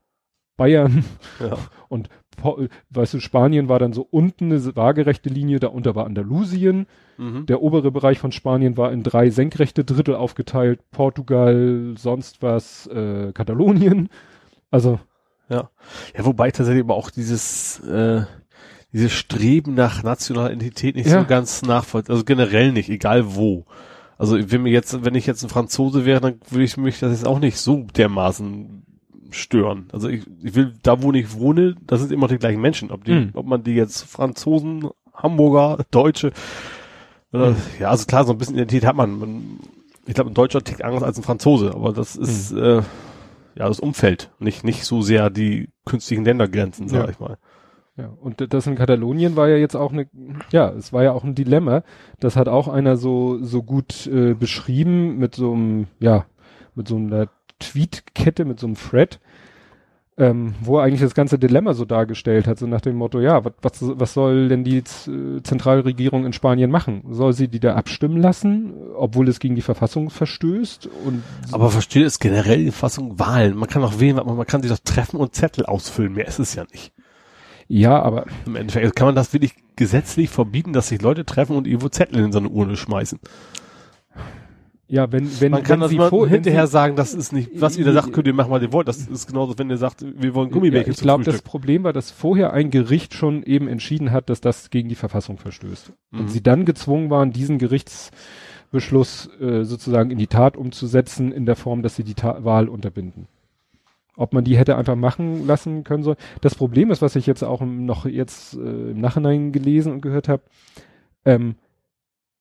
Bayern. 0.57 1.05
Ja. 1.41 1.57
Und 1.89 2.09
weißt 2.91 3.15
du, 3.15 3.21
Spanien 3.21 3.69
war 3.71 3.79
dann 3.79 3.95
so 3.95 4.07
unten 4.09 4.53
eine 4.53 4.77
waagerechte 4.77 5.31
Linie, 5.31 5.59
darunter 5.59 5.95
war 5.95 6.05
Andalusien. 6.05 6.87
Mhm. 7.17 7.47
Der 7.47 7.63
obere 7.63 7.91
Bereich 7.91 8.19
von 8.19 8.31
Spanien 8.31 8.77
war 8.77 8.93
in 8.93 9.03
drei 9.03 9.31
senkrechte 9.31 9.85
Drittel 9.85 10.15
aufgeteilt. 10.15 10.81
Portugal, 10.91 11.95
sonst 11.97 12.43
was, 12.43 12.87
äh, 12.89 13.33
Katalonien. 13.33 14.11
Also. 14.71 15.01
Ja. 15.49 15.71
Ja, 16.17 16.27
wobei 16.27 16.51
tatsächlich 16.51 16.85
aber 16.85 16.95
auch 16.95 17.11
dieses, 17.11 17.81
äh, 17.81 18.25
dieses 18.93 19.13
Streben 19.13 19.75
nach 19.75 20.03
nationaler 20.03 20.51
Identität 20.51 20.97
nicht 20.97 21.09
ja. 21.09 21.21
so 21.21 21.27
ganz 21.27 21.63
nachvollziehen. 21.63 22.13
Also 22.13 22.25
generell 22.25 22.73
nicht, 22.73 22.89
egal 22.89 23.35
wo. 23.35 23.65
Also 24.19 24.37
wenn 24.51 24.63
mir 24.63 24.73
jetzt, 24.73 25.05
wenn 25.05 25.15
ich 25.15 25.27
jetzt 25.27 25.43
ein 25.43 25.49
Franzose 25.49 26.05
wäre, 26.05 26.21
dann 26.21 26.41
würde 26.51 26.65
ich 26.65 26.77
mich 26.77 26.99
das 26.99 27.13
jetzt 27.13 27.27
auch 27.27 27.39
nicht 27.39 27.57
so 27.57 27.87
dermaßen 27.97 28.85
stören. 29.31 29.89
Also 29.93 30.09
ich, 30.09 30.27
ich 30.43 30.55
will 30.55 30.75
da, 30.83 31.03
wo 31.03 31.13
ich 31.13 31.35
wohne, 31.35 31.77
das 31.87 32.01
sind 32.01 32.13
immer 32.13 32.29
die 32.29 32.39
gleichen 32.39 32.61
Menschen. 32.61 32.91
Ob 32.91 33.05
die, 33.05 33.13
mhm. 33.13 33.31
ob 33.35 33.47
man 33.47 33.63
die 33.63 33.75
jetzt 33.75 34.03
Franzosen, 34.03 34.89
Hamburger, 35.15 35.85
Deutsche, 35.91 36.33
oder, 37.33 37.51
mhm. 37.51 37.57
ja, 37.79 37.91
also 37.91 38.07
klar, 38.07 38.25
so 38.25 38.33
ein 38.33 38.39
bisschen 38.39 38.57
Identität 38.57 38.87
hat 38.87 38.97
man. 38.97 39.19
man 39.19 39.61
ich 40.07 40.15
glaube, 40.15 40.31
ein 40.31 40.35
Deutscher 40.35 40.65
tickt 40.65 40.83
anders 40.83 41.03
als 41.05 41.19
ein 41.19 41.23
Franzose, 41.23 41.73
aber 41.75 41.93
das 41.93 42.17
ist, 42.17 42.53
mhm. 42.53 42.59
äh, 42.59 42.77
ja, 43.55 43.69
das 43.69 43.79
Umfeld, 43.79 44.31
nicht, 44.39 44.65
nicht 44.65 44.85
so 44.85 45.03
sehr 45.03 45.31
die 45.31 45.69
künstlichen 45.85 46.25
Ländergrenzen, 46.25 46.89
sag 46.89 47.05
ja. 47.05 47.11
ich 47.11 47.21
mal. 47.21 47.39
Ja, 48.01 48.11
und 48.21 48.55
das 48.55 48.67
in 48.67 48.77
Katalonien 48.77 49.37
war 49.37 49.49
ja 49.49 49.57
jetzt 49.57 49.77
auch 49.77 49.93
eine, 49.93 50.09
ja, 50.51 50.71
es 50.71 50.93
war 50.93 51.03
ja 51.03 51.13
auch 51.13 51.25
ein 51.25 51.35
Dilemma. 51.35 51.83
Das 52.19 52.37
hat 52.37 52.49
auch 52.49 52.69
einer 52.69 52.97
so, 52.97 53.39
so 53.45 53.63
gut 53.63 54.07
äh, 54.07 54.33
beschrieben 54.33 55.19
mit 55.19 55.35
so 55.35 55.53
einem, 55.53 55.87
ja, 55.99 56.25
mit 56.75 56.89
so 56.89 56.97
einer 56.97 57.29
Tweetkette, 57.59 58.47
mit 58.47 58.59
so 58.59 58.69
einem 58.69 58.77
Thread, 58.77 59.21
ähm, 60.17 60.55
wo 60.63 60.79
er 60.79 60.85
eigentlich 60.85 61.03
das 61.03 61.15
ganze 61.15 61.39
Dilemma 61.39 61.75
so 61.75 61.85
dargestellt 61.85 62.47
hat, 62.47 62.59
so 62.59 62.67
nach 62.67 62.81
dem 62.81 62.97
Motto, 62.97 63.21
ja, 63.21 63.45
was, 63.45 63.53
was, 63.61 63.81
was 63.83 64.15
soll 64.15 64.49
denn 64.49 64.65
die 64.65 64.79
äh, 64.79 65.43
Zentralregierung 65.43 66.25
in 66.25 66.33
Spanien 66.33 66.71
machen? 66.71 67.03
Soll 67.11 67.35
sie 67.35 67.49
die 67.49 67.61
da 67.61 67.75
abstimmen 67.75 68.17
lassen, 68.17 68.73
obwohl 68.97 69.29
es 69.29 69.41
gegen 69.41 69.57
die 69.57 69.63
Verfassung 69.63 70.09
verstößt? 70.09 70.89
Und 71.05 71.23
so 71.47 71.55
Aber 71.55 71.71
versteht 71.71 72.07
es 72.07 72.19
generell 72.19 72.65
die 72.65 72.71
Verfassung 72.71 73.19
Wahlen? 73.19 73.57
Man 73.57 73.69
kann 73.69 73.83
auch 73.83 74.01
wählen, 74.01 74.17
man 74.17 74.47
kann 74.47 74.63
sich 74.63 74.71
doch 74.71 74.79
treffen 74.79 75.19
und 75.19 75.35
Zettel 75.35 75.67
ausfüllen, 75.67 76.15
mehr 76.15 76.29
ist 76.29 76.39
es 76.39 76.55
ja 76.55 76.65
nicht. 76.73 76.95
Ja, 77.73 78.03
aber. 78.03 78.27
Im 78.47 78.57
Endeffekt 78.57 78.97
kann 78.97 79.07
man 79.07 79.15
das 79.15 79.33
wirklich 79.33 79.55
gesetzlich 79.77 80.29
verbieten, 80.29 80.73
dass 80.73 80.89
sich 80.89 81.01
Leute 81.01 81.25
treffen 81.25 81.55
und 81.55 81.69
irgendwo 81.69 81.89
Zettel 81.89 82.19
in 82.19 82.33
so 82.33 82.41
eine 82.41 82.49
Urne 82.49 82.77
schmeißen. 82.77 83.21
Ja, 84.89 85.13
wenn, 85.13 85.31
wenn, 85.41 85.53
man 85.53 85.63
kann 85.63 85.81
wenn 85.81 85.97
das 85.97 86.09
vor, 86.09 86.27
hinterher 86.27 86.67
sagen, 86.67 86.97
das 86.97 87.15
ist 87.15 87.33
nicht, 87.33 87.61
was 87.61 87.77
ihr 87.77 87.85
da 87.85 87.93
sagt, 87.93 88.13
könnt 88.13 88.27
ihr 88.27 88.35
machen, 88.35 88.51
was 88.51 88.61
ihr 88.61 88.73
wollt. 88.73 88.89
Das 88.89 89.07
ist 89.07 89.29
genauso, 89.29 89.57
wenn 89.57 89.71
ihr 89.71 89.77
sagt, 89.77 90.05
wir 90.05 90.35
wollen 90.35 90.51
Gummibärchen 90.51 90.91
ja, 90.91 90.97
Ich 90.97 91.01
glaube, 91.01 91.23
das 91.23 91.43
Problem 91.43 91.85
war, 91.85 91.93
dass 91.93 92.11
vorher 92.11 92.53
ein 92.53 92.73
Gericht 92.73 93.15
schon 93.15 93.45
eben 93.45 93.69
entschieden 93.69 94.11
hat, 94.11 94.31
dass 94.31 94.41
das 94.41 94.71
gegen 94.71 94.89
die 94.89 94.97
Verfassung 94.97 95.39
verstößt. 95.39 95.93
Mhm. 96.11 96.19
Und 96.19 96.29
sie 96.29 96.43
dann 96.43 96.65
gezwungen 96.65 97.09
waren, 97.09 97.31
diesen 97.31 97.59
Gerichtsbeschluss 97.59 99.31
äh, 99.41 99.63
sozusagen 99.63 100.11
in 100.11 100.19
die 100.19 100.27
Tat 100.27 100.57
umzusetzen, 100.57 101.31
in 101.31 101.47
der 101.47 101.55
Form, 101.55 101.83
dass 101.83 101.95
sie 101.95 102.03
die 102.03 102.15
Ta 102.15 102.43
Wahl 102.43 102.69
unterbinden 102.69 103.29
ob 104.17 104.33
man 104.33 104.45
die 104.45 104.57
hätte 104.57 104.77
einfach 104.77 104.97
machen 104.97 105.47
lassen 105.47 105.85
können 105.85 106.03
soll. 106.03 106.17
Das 106.41 106.55
Problem 106.55 106.91
ist, 106.91 107.03
was 107.03 107.17
ich 107.17 107.27
jetzt 107.27 107.43
auch 107.43 107.61
noch 107.63 108.07
jetzt 108.07 108.55
äh, 108.55 108.91
im 108.91 109.01
Nachhinein 109.01 109.53
gelesen 109.53 109.93
und 109.93 110.01
gehört 110.01 110.29
habe, 110.29 110.43
ähm, 111.25 111.57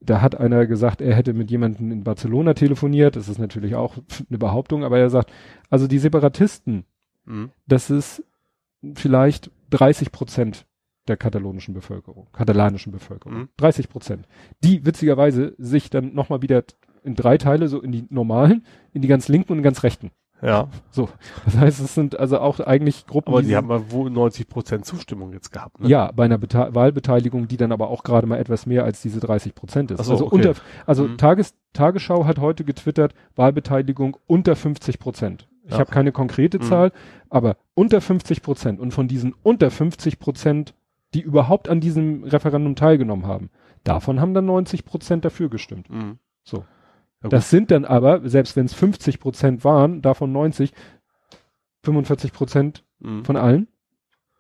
da 0.02 0.22
hat 0.22 0.36
einer 0.36 0.66
gesagt, 0.66 1.02
er 1.02 1.16
hätte 1.16 1.34
mit 1.34 1.52
jemandem 1.52 1.92
in 1.92 2.04
Barcelona 2.04 2.54
telefoniert. 2.54 3.16
Das 3.16 3.28
ist 3.28 3.38
natürlich 3.38 3.76
auch 3.76 3.98
eine 4.30 4.38
Behauptung, 4.38 4.84
aber 4.84 4.98
er 4.98 5.10
sagt, 5.10 5.32
also 5.70 5.88
die 5.88 6.00
Separatisten, 6.00 6.86
mhm. 7.26 7.52
das 7.68 7.90
ist 7.90 8.24
vielleicht 8.94 9.52
30 9.72 10.12
Prozent 10.12 10.66
der 11.08 11.18
katalonischen 11.18 11.74
Bevölkerung, 11.74 12.28
katalanischen 12.32 12.92
Bevölkerung. 12.92 13.40
Mhm. 13.40 13.50
30 13.58 13.90
Prozent. 13.90 14.28
Die 14.64 14.86
witzigerweise 14.86 15.54
sich 15.58 15.90
dann 15.90 16.14
nochmal 16.14 16.42
wieder 16.42 16.64
in 17.04 17.16
drei 17.16 17.38
Teile, 17.38 17.68
so 17.68 17.82
in 17.82 17.92
die 17.92 18.06
normalen, 18.10 18.66
in 18.94 19.02
die 19.02 19.08
ganz 19.08 19.28
linken 19.28 19.54
und 19.54 19.64
ganz 19.64 19.84
rechten 19.84 20.12
ja. 20.42 20.68
So. 20.92 21.10
Das 21.46 21.58
heißt, 21.58 21.80
es 21.82 21.96
sind 21.96 22.18
also 22.18 22.40
auch 22.40 22.60
eigentlich 22.60 23.06
Gruppen. 23.08 23.34
Aber 23.34 23.42
die, 23.42 23.50
die 23.50 23.56
haben 23.56 23.68
mal 23.68 23.92
wohl 23.92 24.10
90 24.10 24.48
Prozent 24.48 24.86
Zustimmung 24.86 25.34
jetzt 25.34 25.52
gehabt. 25.52 25.80
Ne? 25.80 25.88
Ja, 25.88 26.12
bei 26.12 26.26
einer 26.26 26.38
Bete 26.38 26.70
Wahlbeteiligung, 26.74 27.48
die 27.48 27.58
dann 27.58 27.72
aber 27.72 27.90
auch 27.90 28.04
gerade 28.04 28.28
mal 28.28 28.38
etwas 28.38 28.66
mehr 28.66 28.84
als 28.84 29.02
diese 29.02 29.20
30 29.20 29.56
Prozent 29.56 29.92
ist. 29.92 30.04
So, 30.04 30.12
also 30.12 30.26
okay. 30.28 30.36
unter, 30.36 30.54
also 30.86 31.04
mhm. 31.04 31.18
Tages, 31.18 31.56
Tagesschau 31.74 32.26
hat 32.26 32.40
heute 32.40 32.64
getwittert, 32.64 33.14
Wahlbeteiligung 33.36 34.18
unter 34.28 34.56
50 34.56 35.00
Prozent. 35.00 35.48
Ich 35.66 35.72
ja. 35.74 35.80
habe 35.80 35.92
keine 35.92 36.12
konkrete 36.12 36.60
mhm. 36.60 36.64
Zahl, 36.64 36.92
aber 37.30 37.58
unter 37.76 38.02
50 38.02 38.42
Prozent. 38.42 38.80
Und 38.80 38.92
von 38.92 39.08
diesen 39.08 39.36
unter 39.44 39.70
50 39.70 40.20
Prozent, 40.20 40.74
die 41.14 41.22
überhaupt 41.22 41.70
an 41.70 41.80
diesem 41.80 42.24
Referendum 42.24 42.76
teilgenommen 42.76 43.28
haben, 43.28 43.50
davon 43.84 44.20
haben 44.20 44.34
dann 44.34 44.46
90 44.46 44.86
Prozent 44.86 45.26
dafür 45.26 45.50
gestimmt. 45.50 45.90
Mhm. 45.90 46.18
So. 46.44 46.66
Ja, 47.24 47.30
das 47.30 47.50
sind 47.50 47.72
dann 47.72 47.86
aber, 47.86 48.28
selbst 48.28 48.56
wenn 48.56 48.66
es 48.66 48.74
50 48.74 49.20
Prozent 49.20 49.64
waren, 49.64 50.02
davon 50.02 50.32
90, 50.32 50.72
45 51.84 52.34
Prozent 52.34 52.84
mhm. 53.00 53.26
von 53.26 53.36
allen. 53.36 53.68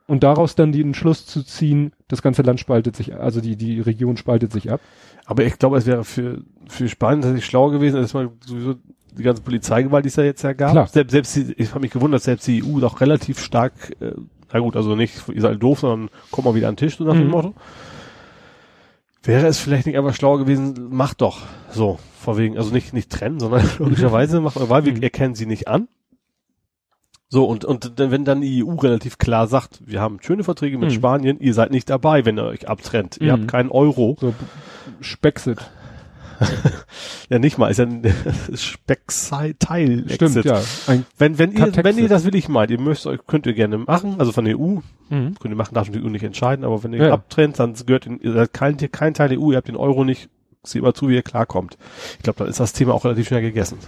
Und 0.08 0.24
daraus 0.24 0.56
dann 0.56 0.72
den 0.72 0.96
Schluss 0.96 1.28
zu 1.28 1.44
ziehen, 1.44 1.94
das 2.08 2.24
ganze 2.24 2.42
Land 2.42 2.60
spaltet 2.60 2.96
sich, 2.96 3.16
also 3.16 3.42
die, 3.42 3.56
die 3.56 3.80
Region 3.80 4.18
spaltet 4.18 4.52
sich 4.52 4.72
ab. 4.72 4.82
Aber 5.26 5.44
ich 5.44 5.60
glaube, 5.60 5.78
es 5.78 5.86
wäre 5.86 6.04
für, 6.04 6.42
für 6.68 6.90
Spanien 6.90 7.22
tatsächlich 7.22 7.46
schlauer 7.46 7.72
gewesen, 7.72 8.02
dass 8.02 8.16
man 8.16 8.32
sowieso 8.44 8.76
die 9.12 9.24
ganze 9.24 9.44
Polizeigewalt, 9.44 10.06
die 10.06 10.10
es 10.10 10.16
ja 10.16 10.24
jetzt 10.24 10.42
ja 10.42 10.54
gab. 10.54 10.72
Klar. 10.72 10.88
Selbst, 10.88 11.12
selbst 11.12 11.36
die, 11.36 11.54
ich 11.58 11.70
habe 11.70 11.82
mich 11.82 11.92
gewundert, 11.92 12.24
selbst 12.24 12.48
die 12.48 12.64
EU 12.64 12.80
doch 12.80 13.02
relativ 13.02 13.40
stark, 13.40 13.74
äh, 14.00 14.14
na 14.52 14.60
gut, 14.60 14.76
also 14.76 14.96
nicht, 14.96 15.14
ihr 15.32 15.42
seid 15.42 15.62
doof, 15.62 15.82
sondern 15.82 16.10
kommt 16.32 16.46
mal 16.46 16.56
wieder 16.56 16.70
an 16.70 16.76
den 16.76 16.88
Tisch, 16.88 16.98
so 16.98 17.04
nach 17.04 17.14
mhm. 17.14 17.20
dem 17.20 17.30
Motto. 17.30 17.54
Wäre 19.22 19.46
es 19.46 19.60
vielleicht 19.60 19.86
nicht 19.86 19.98
einfach 19.98 20.16
schlauer 20.16 20.40
gewesen, 20.40 20.88
macht 20.90 21.22
doch 21.22 21.42
so, 21.70 22.00
vor 22.20 22.38
wegen, 22.38 22.58
also 22.58 22.72
nicht, 22.72 22.94
nicht 22.94 23.10
trennen, 23.10 23.40
sondern 23.40 23.68
logischerweise 23.80 24.42
macht 24.42 24.58
weil 24.70 24.86
wir 24.86 24.94
mhm. 24.94 25.02
erkennen 25.02 25.36
sie 25.36 25.46
nicht 25.46 25.68
an. 25.68 25.88
So, 27.32 27.46
und, 27.46 27.64
und 27.64 27.94
wenn 27.98 28.26
dann 28.26 28.42
die 28.42 28.64
EU 28.64 28.76
relativ 28.76 29.20
klar 29.20 29.48
sagt, 29.48 29.82
wir 29.86 30.02
haben 30.02 30.18
schöne 30.22 30.44
Verträge 30.44 30.80
mit 30.80 30.90
mhm. 30.90 30.96
Spanien, 30.96 31.40
ihr 31.40 31.54
seid 31.54 31.72
nicht 31.72 31.90
dabei, 31.90 32.26
wenn 32.26 32.40
ihr 32.40 32.46
euch 32.46 32.68
abtrennt, 32.68 33.18
ihr 33.22 33.36
mhm. 33.36 33.42
habt 33.42 33.52
keinen 33.52 33.70
Euro. 33.70 34.18
So, 34.20 34.34
Spexit. 35.00 35.60
ja, 37.30 37.38
nicht 37.38 37.58
mal, 37.58 37.70
ist 37.70 37.78
ja 37.78 37.86
ein 37.86 38.02
Speckteil. 38.56 40.06
Stimmt, 40.10 40.44
ja. 40.44 40.62
Ein 40.88 41.06
wenn, 41.18 41.38
wenn 41.38 41.52
ihr, 41.52 41.72
wenn 41.84 41.98
ihr 41.98 42.08
das 42.08 42.24
wirklich 42.24 42.50
meint, 42.50 42.72
ihr 42.72 42.80
müsst 42.80 43.06
euch, 43.06 43.20
könnt 43.28 43.46
ihr 43.46 43.54
gerne 43.54 43.78
machen, 43.78 44.16
also 44.18 44.32
von 44.32 44.46
der 44.46 44.58
EU, 44.58 44.78
mhm. 45.10 45.36
könnt 45.40 45.46
ihr 45.46 45.56
machen, 45.56 45.76
darf 45.76 45.90
die 45.90 46.02
EU 46.02 46.10
nicht 46.10 46.24
entscheiden, 46.24 46.66
aber 46.66 46.84
wenn 46.84 46.94
ihr 46.94 47.08
ja. 47.08 47.14
abtrennt, 47.14 47.60
dann 47.60 47.76
gehört 47.86 48.08
ihr 48.08 48.34
seid 48.34 48.54
kein, 48.54 48.78
kein 48.78 49.14
Teil 49.14 49.30
der 49.30 49.40
EU, 49.40 49.52
ihr 49.52 49.58
habt 49.58 49.68
den 49.68 49.76
Euro 49.76 50.04
nicht, 50.04 50.30
seht 50.64 50.82
mal 50.82 50.94
zu, 50.94 51.10
wie 51.10 51.16
ihr 51.16 51.24
klarkommt. 51.24 51.78
Ich 52.18 52.24
glaube, 52.24 52.40
dann 52.40 52.48
ist 52.48 52.60
das 52.60 52.74
Thema 52.74 52.94
auch 52.94 53.06
relativ 53.06 53.28
schnell 53.28 53.42
gegessen. 53.42 53.80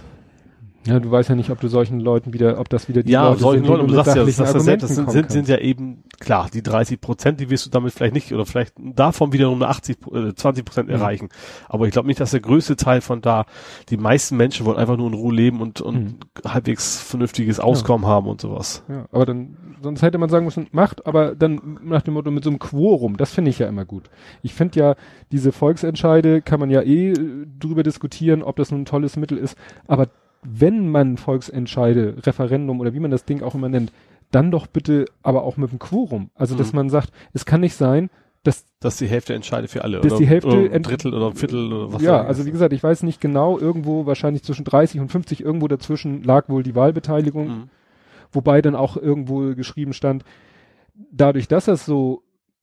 Ja, 0.84 0.98
du 0.98 1.10
weißt 1.10 1.28
ja 1.28 1.36
nicht, 1.36 1.50
ob 1.50 1.60
du 1.60 1.68
solchen 1.68 2.00
Leuten 2.00 2.32
wieder, 2.32 2.58
ob 2.58 2.68
das 2.68 2.88
wieder 2.88 3.04
die 3.04 3.12
ja, 3.12 3.28
Leute 3.28 3.40
solchen 3.40 3.64
sind, 3.64 3.72
Leuten, 3.72 3.88
du 3.88 3.94
sagst 3.94 4.16
ja, 4.16 4.24
das, 4.24 4.36
das, 4.36 4.52
das, 4.52 4.64
das 4.80 4.94
sind, 4.94 5.10
sind, 5.10 5.30
sind 5.30 5.48
ja 5.48 5.58
eben, 5.58 6.02
klar, 6.18 6.48
die 6.52 6.62
30 6.62 7.00
Prozent, 7.00 7.38
die 7.38 7.50
wirst 7.50 7.66
du 7.66 7.70
damit 7.70 7.92
vielleicht 7.92 8.14
nicht, 8.14 8.32
oder 8.32 8.44
vielleicht 8.46 8.74
davon 8.78 9.32
wiederum 9.32 9.62
eine 9.62 9.70
80, 9.70 9.98
äh, 10.12 10.34
20 10.34 10.64
Prozent 10.64 10.88
mhm. 10.88 10.94
erreichen. 10.94 11.28
Aber 11.68 11.86
ich 11.86 11.92
glaube 11.92 12.08
nicht, 12.08 12.18
dass 12.18 12.32
der 12.32 12.40
größte 12.40 12.74
Teil 12.74 13.00
von 13.00 13.20
da, 13.20 13.46
die 13.90 13.96
meisten 13.96 14.36
Menschen 14.36 14.66
wollen 14.66 14.76
einfach 14.76 14.96
nur 14.96 15.06
in 15.06 15.14
Ruhe 15.14 15.32
leben 15.32 15.60
und, 15.60 15.80
und 15.80 16.04
mhm. 16.04 16.18
halbwegs 16.44 17.00
vernünftiges 17.00 17.60
Auskommen 17.60 18.04
ja. 18.04 18.10
haben 18.10 18.26
und 18.26 18.40
sowas. 18.40 18.82
Ja, 18.88 19.06
aber 19.12 19.26
dann, 19.26 19.56
sonst 19.82 20.02
hätte 20.02 20.18
man 20.18 20.30
sagen 20.30 20.44
müssen, 20.44 20.66
macht, 20.72 21.06
aber 21.06 21.36
dann 21.36 21.78
nach 21.84 22.02
dem 22.02 22.14
Motto 22.14 22.32
mit 22.32 22.42
so 22.42 22.50
einem 22.50 22.58
Quorum, 22.58 23.16
das 23.16 23.32
finde 23.32 23.50
ich 23.50 23.60
ja 23.60 23.68
immer 23.68 23.84
gut. 23.84 24.10
Ich 24.42 24.52
finde 24.52 24.80
ja, 24.80 24.96
diese 25.30 25.52
Volksentscheide 25.52 26.42
kann 26.42 26.58
man 26.58 26.70
ja 26.70 26.82
eh 26.82 27.12
äh, 27.12 27.46
drüber 27.60 27.84
diskutieren, 27.84 28.42
ob 28.42 28.56
das 28.56 28.72
nun 28.72 28.82
ein 28.82 28.86
tolles 28.86 29.16
Mittel 29.16 29.38
ist, 29.38 29.56
aber 29.86 30.08
wenn 30.44 30.88
man 30.88 31.16
Volksentscheide, 31.16 32.16
Referendum 32.26 32.80
oder 32.80 32.94
wie 32.94 33.00
man 33.00 33.10
das 33.10 33.24
Ding 33.24 33.42
auch 33.42 33.54
immer 33.54 33.68
nennt, 33.68 33.92
dann 34.30 34.50
doch 34.50 34.66
bitte 34.66 35.06
aber 35.22 35.44
auch 35.44 35.56
mit 35.56 35.70
dem 35.70 35.78
Quorum. 35.78 36.30
Also, 36.34 36.56
dass 36.56 36.72
mhm. 36.72 36.76
man 36.76 36.90
sagt, 36.90 37.12
es 37.32 37.44
kann 37.44 37.60
nicht 37.60 37.74
sein, 37.74 38.10
dass, 38.42 38.64
dass 38.80 38.96
die 38.96 39.06
Hälfte 39.06 39.34
entscheidet 39.34 39.70
für 39.70 39.84
alle. 39.84 40.00
Dass 40.00 40.12
oder, 40.12 40.18
die 40.20 40.26
Hälfte 40.26 40.48
oder 40.48 40.74
ein 40.74 40.82
Drittel 40.82 41.14
oder 41.14 41.28
ein 41.28 41.36
Viertel 41.36 41.72
oder 41.72 41.92
was. 41.92 42.02
Ja, 42.02 42.22
also 42.22 42.44
wie 42.44 42.50
gesagt, 42.50 42.72
ich 42.72 42.82
weiß 42.82 43.04
nicht 43.04 43.20
genau, 43.20 43.58
irgendwo 43.58 44.04
wahrscheinlich 44.06 44.42
zwischen 44.42 44.64
30 44.64 45.00
und 45.00 45.12
50, 45.12 45.42
irgendwo 45.42 45.68
dazwischen 45.68 46.24
lag 46.24 46.48
wohl 46.48 46.64
die 46.64 46.74
Wahlbeteiligung. 46.74 47.48
Mhm. 47.48 47.70
Wobei 48.32 48.62
dann 48.62 48.74
auch 48.74 48.96
irgendwo 48.96 49.54
geschrieben 49.54 49.92
stand, 49.92 50.24
dadurch, 51.12 51.46
dass 51.46 51.66
das 51.66 51.86
so 51.86 52.22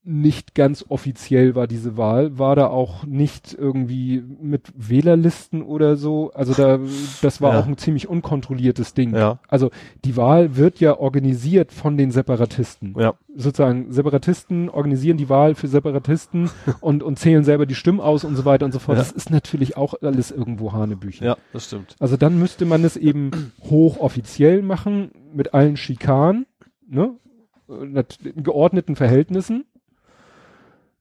nicht 0.10 0.56
ganz 0.56 0.84
offiziell 0.90 1.53
war 1.53 1.68
diese 1.68 1.95
Wahl, 1.95 2.40
war 2.40 2.56
da 2.56 2.68
auch 2.68 3.06
nicht 3.06 3.53
irgendwie 3.53 4.23
mit 4.41 4.73
Wählerlisten 4.76 5.61
oder 5.61 5.98
so. 5.98 6.31
Also 6.34 6.53
da, 6.53 6.80
das 7.22 7.41
war 7.41 7.53
ja. 7.53 7.60
auch 7.60 7.68
ein 7.68 7.77
ziemlich 7.77 8.10
unkontrolliertes 8.10 8.95
Ding. 8.95 9.15
Ja. 9.15 9.40
Also 9.48 9.69
die 10.06 10.18
Wahl 10.18 10.56
wird 10.56 10.80
ja 10.80 10.98
organisiert 10.98 11.72
von 11.72 11.95
den 11.95 12.10
Separatisten. 12.10 12.95
Ja. 12.98 13.14
Sozusagen 13.36 13.91
Separatisten 13.91 14.69
organisieren 14.69 15.18
die 15.18 15.30
Wahl 15.30 15.53
für 15.53 15.68
Separatisten 15.68 16.49
und, 16.81 17.03
und 17.03 17.19
zählen 17.19 17.44
selber 17.44 17.68
die 17.68 17.76
Stimmen 17.76 17.99
aus 17.99 18.23
und 18.23 18.36
so 18.36 18.45
weiter 18.45 18.65
und 18.65 18.72
so 18.72 18.80
fort. 18.80 18.98
Ja. 18.98 19.03
Das 19.03 19.11
ist 19.11 19.30
natürlich 19.30 19.77
auch 19.77 19.94
alles 20.02 20.31
irgendwo 20.31 20.73
Hanebüchen. 20.73 21.26
Ja, 21.27 21.38
das 21.53 21.65
stimmt. 21.65 21.95
Also 21.99 22.18
dann 22.18 22.40
müsste 22.40 22.65
man 22.65 22.84
es 22.84 22.98
eben 22.98 23.53
hochoffiziell 23.61 24.64
machen 24.64 25.11
mit 25.34 25.53
allen 25.53 25.77
Schikanen, 25.77 26.48
ne? 26.88 27.11
In 27.68 28.41
geordneten 28.41 28.95
Verhältnissen 28.95 29.65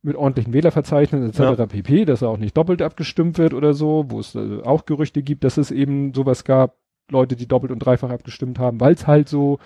mit 0.03 0.17
ordentlichen 0.17 0.53
Wählerverzeichnissen 0.53 1.29
etc. 1.29 1.59
Ja. 1.59 1.67
pp, 1.67 2.05
dass 2.05 2.23
er 2.23 2.29
auch 2.29 2.39
nicht 2.39 2.57
doppelt 2.57 2.83
abgestimmt 2.83 3.39
wird 3.39 3.53
oder 3.55 3.75
so, 3.75 4.07
wo 4.09 4.21
es 4.21 4.35
äh, 4.35 4.63
auch 4.63 4.87
Gerüchte 4.87 5.23
gibt, 5.23 5.45
dass 5.45 5.57
es 5.57 5.71
eben 5.71 6.15
sowas 6.15 6.45
gab, 6.45 6.77
Leute, 7.11 7.37
die 7.37 7.49
doppelt 7.49 7.73
und 7.73 7.81
dreifach 7.81 8.11
abgestimmt 8.11 8.59
haben, 8.59 8.81
weil 8.81 8.95
es 8.95 9.07
halt 9.07 9.29
so 9.29 9.59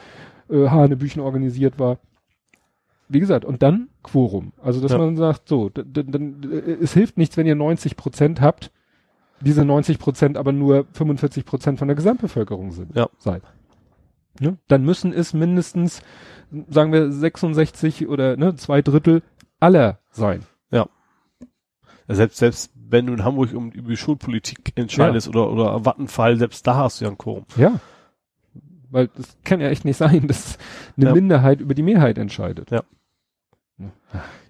äh, 0.49 0.69
Hanebüchen 0.69 1.21
organisiert 1.21 1.79
war. 1.79 1.99
Wie 3.09 3.21
gesagt, 3.21 3.45
und 3.45 3.63
dann 3.63 3.89
Quorum. 4.03 4.53
Also, 4.61 4.81
dass 4.81 4.93
ja. 4.93 4.99
man 4.99 5.17
sagt, 5.17 5.49
so, 5.49 5.71
äh, 5.71 6.73
es 6.81 6.95
hilft 6.95 7.19
nichts, 7.19 7.37
wenn 7.37 7.47
ihr 7.47 7.55
90 7.55 7.97
Prozent 7.97 8.41
habt, 8.41 8.73
diese 9.41 9.65
90 9.65 9.99
Prozent 9.99 10.37
aber 10.37 10.53
nur 10.53 10.87
45 10.93 11.45
Prozent 11.45 11.79
von 11.79 11.89
der 11.89 11.95
Gesamtbevölkerung 11.95 12.73
sind. 12.73 12.97
Ja. 12.97 13.09
Seid. 13.19 13.43
Ne? 14.41 14.57
Dann 14.69 14.85
müssen 14.85 15.13
es 15.13 15.35
mindestens, 15.35 16.03
sagen 16.69 16.93
wir, 16.93 17.11
66 17.13 18.09
oder 18.09 18.37
ne, 18.37 18.55
zwei 18.57 18.83
Drittel 18.83 19.23
aller 19.63 19.99
sein. 20.11 20.45
Ja. 20.71 20.89
Selbst, 22.09 22.39
selbst 22.39 22.73
wenn 22.75 23.07
du 23.07 23.15
in 23.15 23.25
Hamburg 23.25 23.55
um, 23.55 23.71
über 23.71 23.91
die 23.91 23.97
Schulpolitik 23.97 24.73
entscheidest 24.75 25.29
ja. 25.29 25.31
oder, 25.33 25.51
oder 25.51 25.85
Wattenfall, 25.85 26.37
selbst 26.37 26.67
da 26.67 26.77
hast 26.77 27.01
du 27.01 27.05
ja 27.05 27.11
ein 27.11 27.19
Quorum. 27.19 27.47
Ja. 27.57 27.81
Weil 28.91 29.09
das 29.17 29.37
kann 29.45 29.61
ja 29.61 29.69
echt 29.69 29.85
nicht 29.85 29.97
sein, 29.97 30.27
dass 30.27 30.59
eine 30.97 31.07
ja. 31.07 31.15
Minderheit 31.15 31.61
über 31.61 31.75
die 31.75 31.83
Mehrheit 31.83 32.19
entscheidet. 32.19 32.71
Ja. 32.71 32.83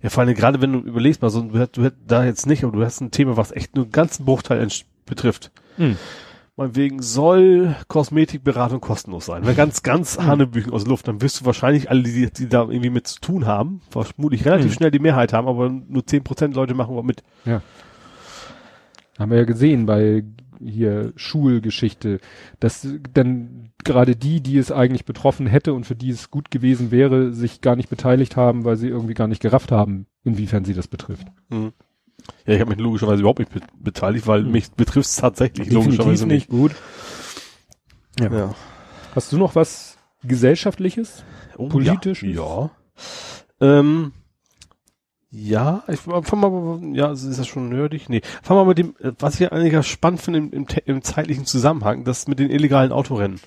Ja, 0.03 0.11
vor 0.11 0.25
allem 0.25 0.35
gerade 0.35 0.61
wenn 0.61 0.73
du 0.73 0.81
überlegst 0.81 1.23
mal, 1.23 1.31
so, 1.31 1.43
du 1.43 1.51
du 1.51 1.85
hättest 1.85 2.03
da 2.07 2.25
jetzt 2.25 2.47
nicht, 2.47 2.65
aber 2.65 2.77
du 2.77 2.85
hast 2.85 3.01
ein 3.01 3.13
Thema, 3.13 3.37
was 3.37 3.53
echt 3.53 3.77
nur 3.77 3.85
einen 3.85 3.93
ganzen 3.93 4.25
Bruchteil 4.25 4.67
betrifft. 5.07 5.53
Hm 6.63 6.73
meinetwegen 6.73 7.03
soll 7.03 7.77
Kosmetikberatung 7.89 8.81
kostenlos 8.81 9.27
sein. 9.27 9.45
Wenn 9.45 9.57
ganz, 9.57 9.83
ganz 9.83 10.19
mhm. 10.19 10.27
Hanebüchen 10.27 10.73
aus 10.73 10.85
der 10.85 10.91
Luft, 10.91 11.09
dann 11.09 11.21
wirst 11.21 11.41
du 11.41 11.45
wahrscheinlich 11.45 11.91
alle, 11.91 12.03
die, 12.03 12.31
die 12.31 12.49
da 12.49 12.63
irgendwie 12.63 12.91
mit 12.91 13.07
zu 13.07 13.21
tun 13.21 13.47
haben, 13.47 13.81
vermutlich 13.91 14.45
relativ 14.45 14.71
mhm. 14.71 14.75
schnell 14.75 14.91
die 14.91 14.99
Mehrheit 14.99 15.33
haben, 15.33 15.49
aber 15.49 15.69
nur 15.69 16.07
zehn 16.07 16.25
Prozent 16.25 16.55
Leute 16.55 16.75
machen 16.75 16.97
was 16.97 17.05
mit. 17.05 17.23
Ja. 17.45 17.63
Haben 19.19 19.31
wir 19.31 19.39
ja 19.39 19.45
gesehen 19.45 19.87
bei 19.87 20.25
hier 20.65 21.13
Schulgeschichte, 21.17 22.21
dass 22.61 22.87
dann 23.13 23.71
gerade 23.83 24.15
die, 24.15 24.41
die 24.41 24.59
es 24.59 24.71
eigentlich 24.71 25.05
betroffen 25.05 25.49
hätte 25.49 25.75
und 25.75 25.85
für 25.85 25.97
die 25.97 26.11
es 26.11 26.31
gut 26.31 26.53
gewesen 26.53 26.93
wäre, 26.93 27.33
sich 27.33 27.61
gar 27.61 27.75
nicht 27.75 27.89
beteiligt 27.89 28.37
haben, 28.37 28.65
weil 28.65 28.77
sie 28.77 28.89
irgendwie 28.89 29.15
gar 29.15 29.27
nicht 29.27 29.43
gerafft 29.43 29.73
haben, 29.73 30.07
inwiefern 30.23 30.65
sie 30.65 30.75
das 30.75 30.87
betrifft. 30.87 31.27
Mhm. 31.49 31.73
Ja, 32.47 32.55
ich 32.55 32.61
habe 32.61 32.71
mich 32.71 32.79
logischerweise 32.79 33.21
überhaupt 33.21 33.39
nicht 33.39 33.53
be 33.53 33.61
beteiligt, 33.79 34.27
weil 34.27 34.43
mich 34.43 34.71
betrifft 34.73 35.09
es 35.09 35.17
tatsächlich 35.17 35.69
Definitiv 35.69 35.99
logischerweise 35.99 36.27
nicht. 36.27 36.49
gut. 36.49 36.73
Ja. 38.19 38.33
ja. 38.33 38.55
Hast 39.15 39.33
du 39.33 39.39
noch 39.39 39.55
was 39.55 39.99
Gesellschaftliches? 40.25 41.25
Oh, 41.57 41.69
Politisches? 41.69 42.35
Ja. 42.35 42.71
Ja. 43.61 43.79
Ähm, 43.79 44.13
ja, 45.31 45.83
ich 45.89 46.01
fang 46.01 46.41
mal, 46.41 46.95
ja, 46.95 47.11
ist 47.11 47.39
das 47.39 47.47
schon 47.47 47.71
nerdig? 47.71 48.11
Nee. 48.11 48.21
Fang 48.43 48.57
mal 48.57 48.67
mit 48.67 48.77
dem, 48.77 48.95
was 49.19 49.41
ich 49.41 49.51
eigentlich 49.51 49.87
spannend 49.87 50.21
finde 50.21 50.41
im, 50.41 50.53
im, 50.53 50.67
im 50.85 51.03
zeitlichen 51.03 51.47
Zusammenhang, 51.47 52.05
das 52.05 52.29
mit 52.29 52.39
den 52.39 52.51
illegalen 52.51 52.93
Autorennen. 52.93 53.41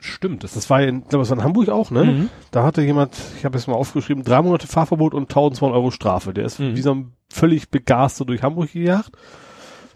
Stimmt. 0.00 0.44
Das, 0.44 0.54
das 0.54 0.68
war 0.68 0.82
in, 0.82 1.02
glaube 1.02 1.22
das 1.22 1.30
war 1.30 1.38
in 1.38 1.44
Hamburg 1.44 1.68
auch, 1.68 1.90
ne? 1.90 2.04
Mhm. 2.04 2.30
Da 2.50 2.64
hatte 2.64 2.82
jemand, 2.82 3.16
ich 3.38 3.44
habe 3.44 3.56
jetzt 3.56 3.66
mal 3.68 3.74
aufgeschrieben, 3.74 4.24
drei 4.24 4.42
Monate 4.42 4.66
Fahrverbot 4.66 5.14
und 5.14 5.24
1200 5.24 5.76
Euro 5.76 5.90
Strafe. 5.90 6.34
Der 6.34 6.44
ist 6.44 6.58
mhm. 6.58 6.76
wie 6.76 6.82
so 6.82 6.92
ein 6.92 7.12
völlig 7.30 7.70
begeistert 7.70 8.28
durch 8.28 8.42
Hamburg 8.42 8.72
gejagt. 8.72 9.12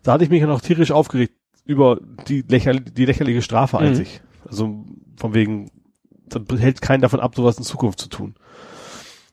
Da 0.03 0.13
hatte 0.13 0.25
ich 0.25 0.31
mich 0.31 0.41
ja 0.41 0.47
noch 0.47 0.61
tierisch 0.61 0.93
aufgeregt 0.93 1.35
über 1.65 1.99
die, 2.29 2.43
lächer, 2.43 2.75
die 2.75 3.05
lächerliche 3.05 3.43
Strafe 3.43 3.79
mhm. 3.79 3.87
an 3.87 3.95
sich. 3.95 4.21
Also 4.49 4.85
von 5.17 5.35
wegen, 5.35 5.71
dann 6.27 6.47
hält 6.59 6.81
keinen 6.81 7.03
davon 7.03 7.21
ab, 7.21 7.35
sowas 7.35 7.59
in 7.59 7.65
Zukunft 7.65 8.01
zu 8.01 8.09
tun. 8.09 8.35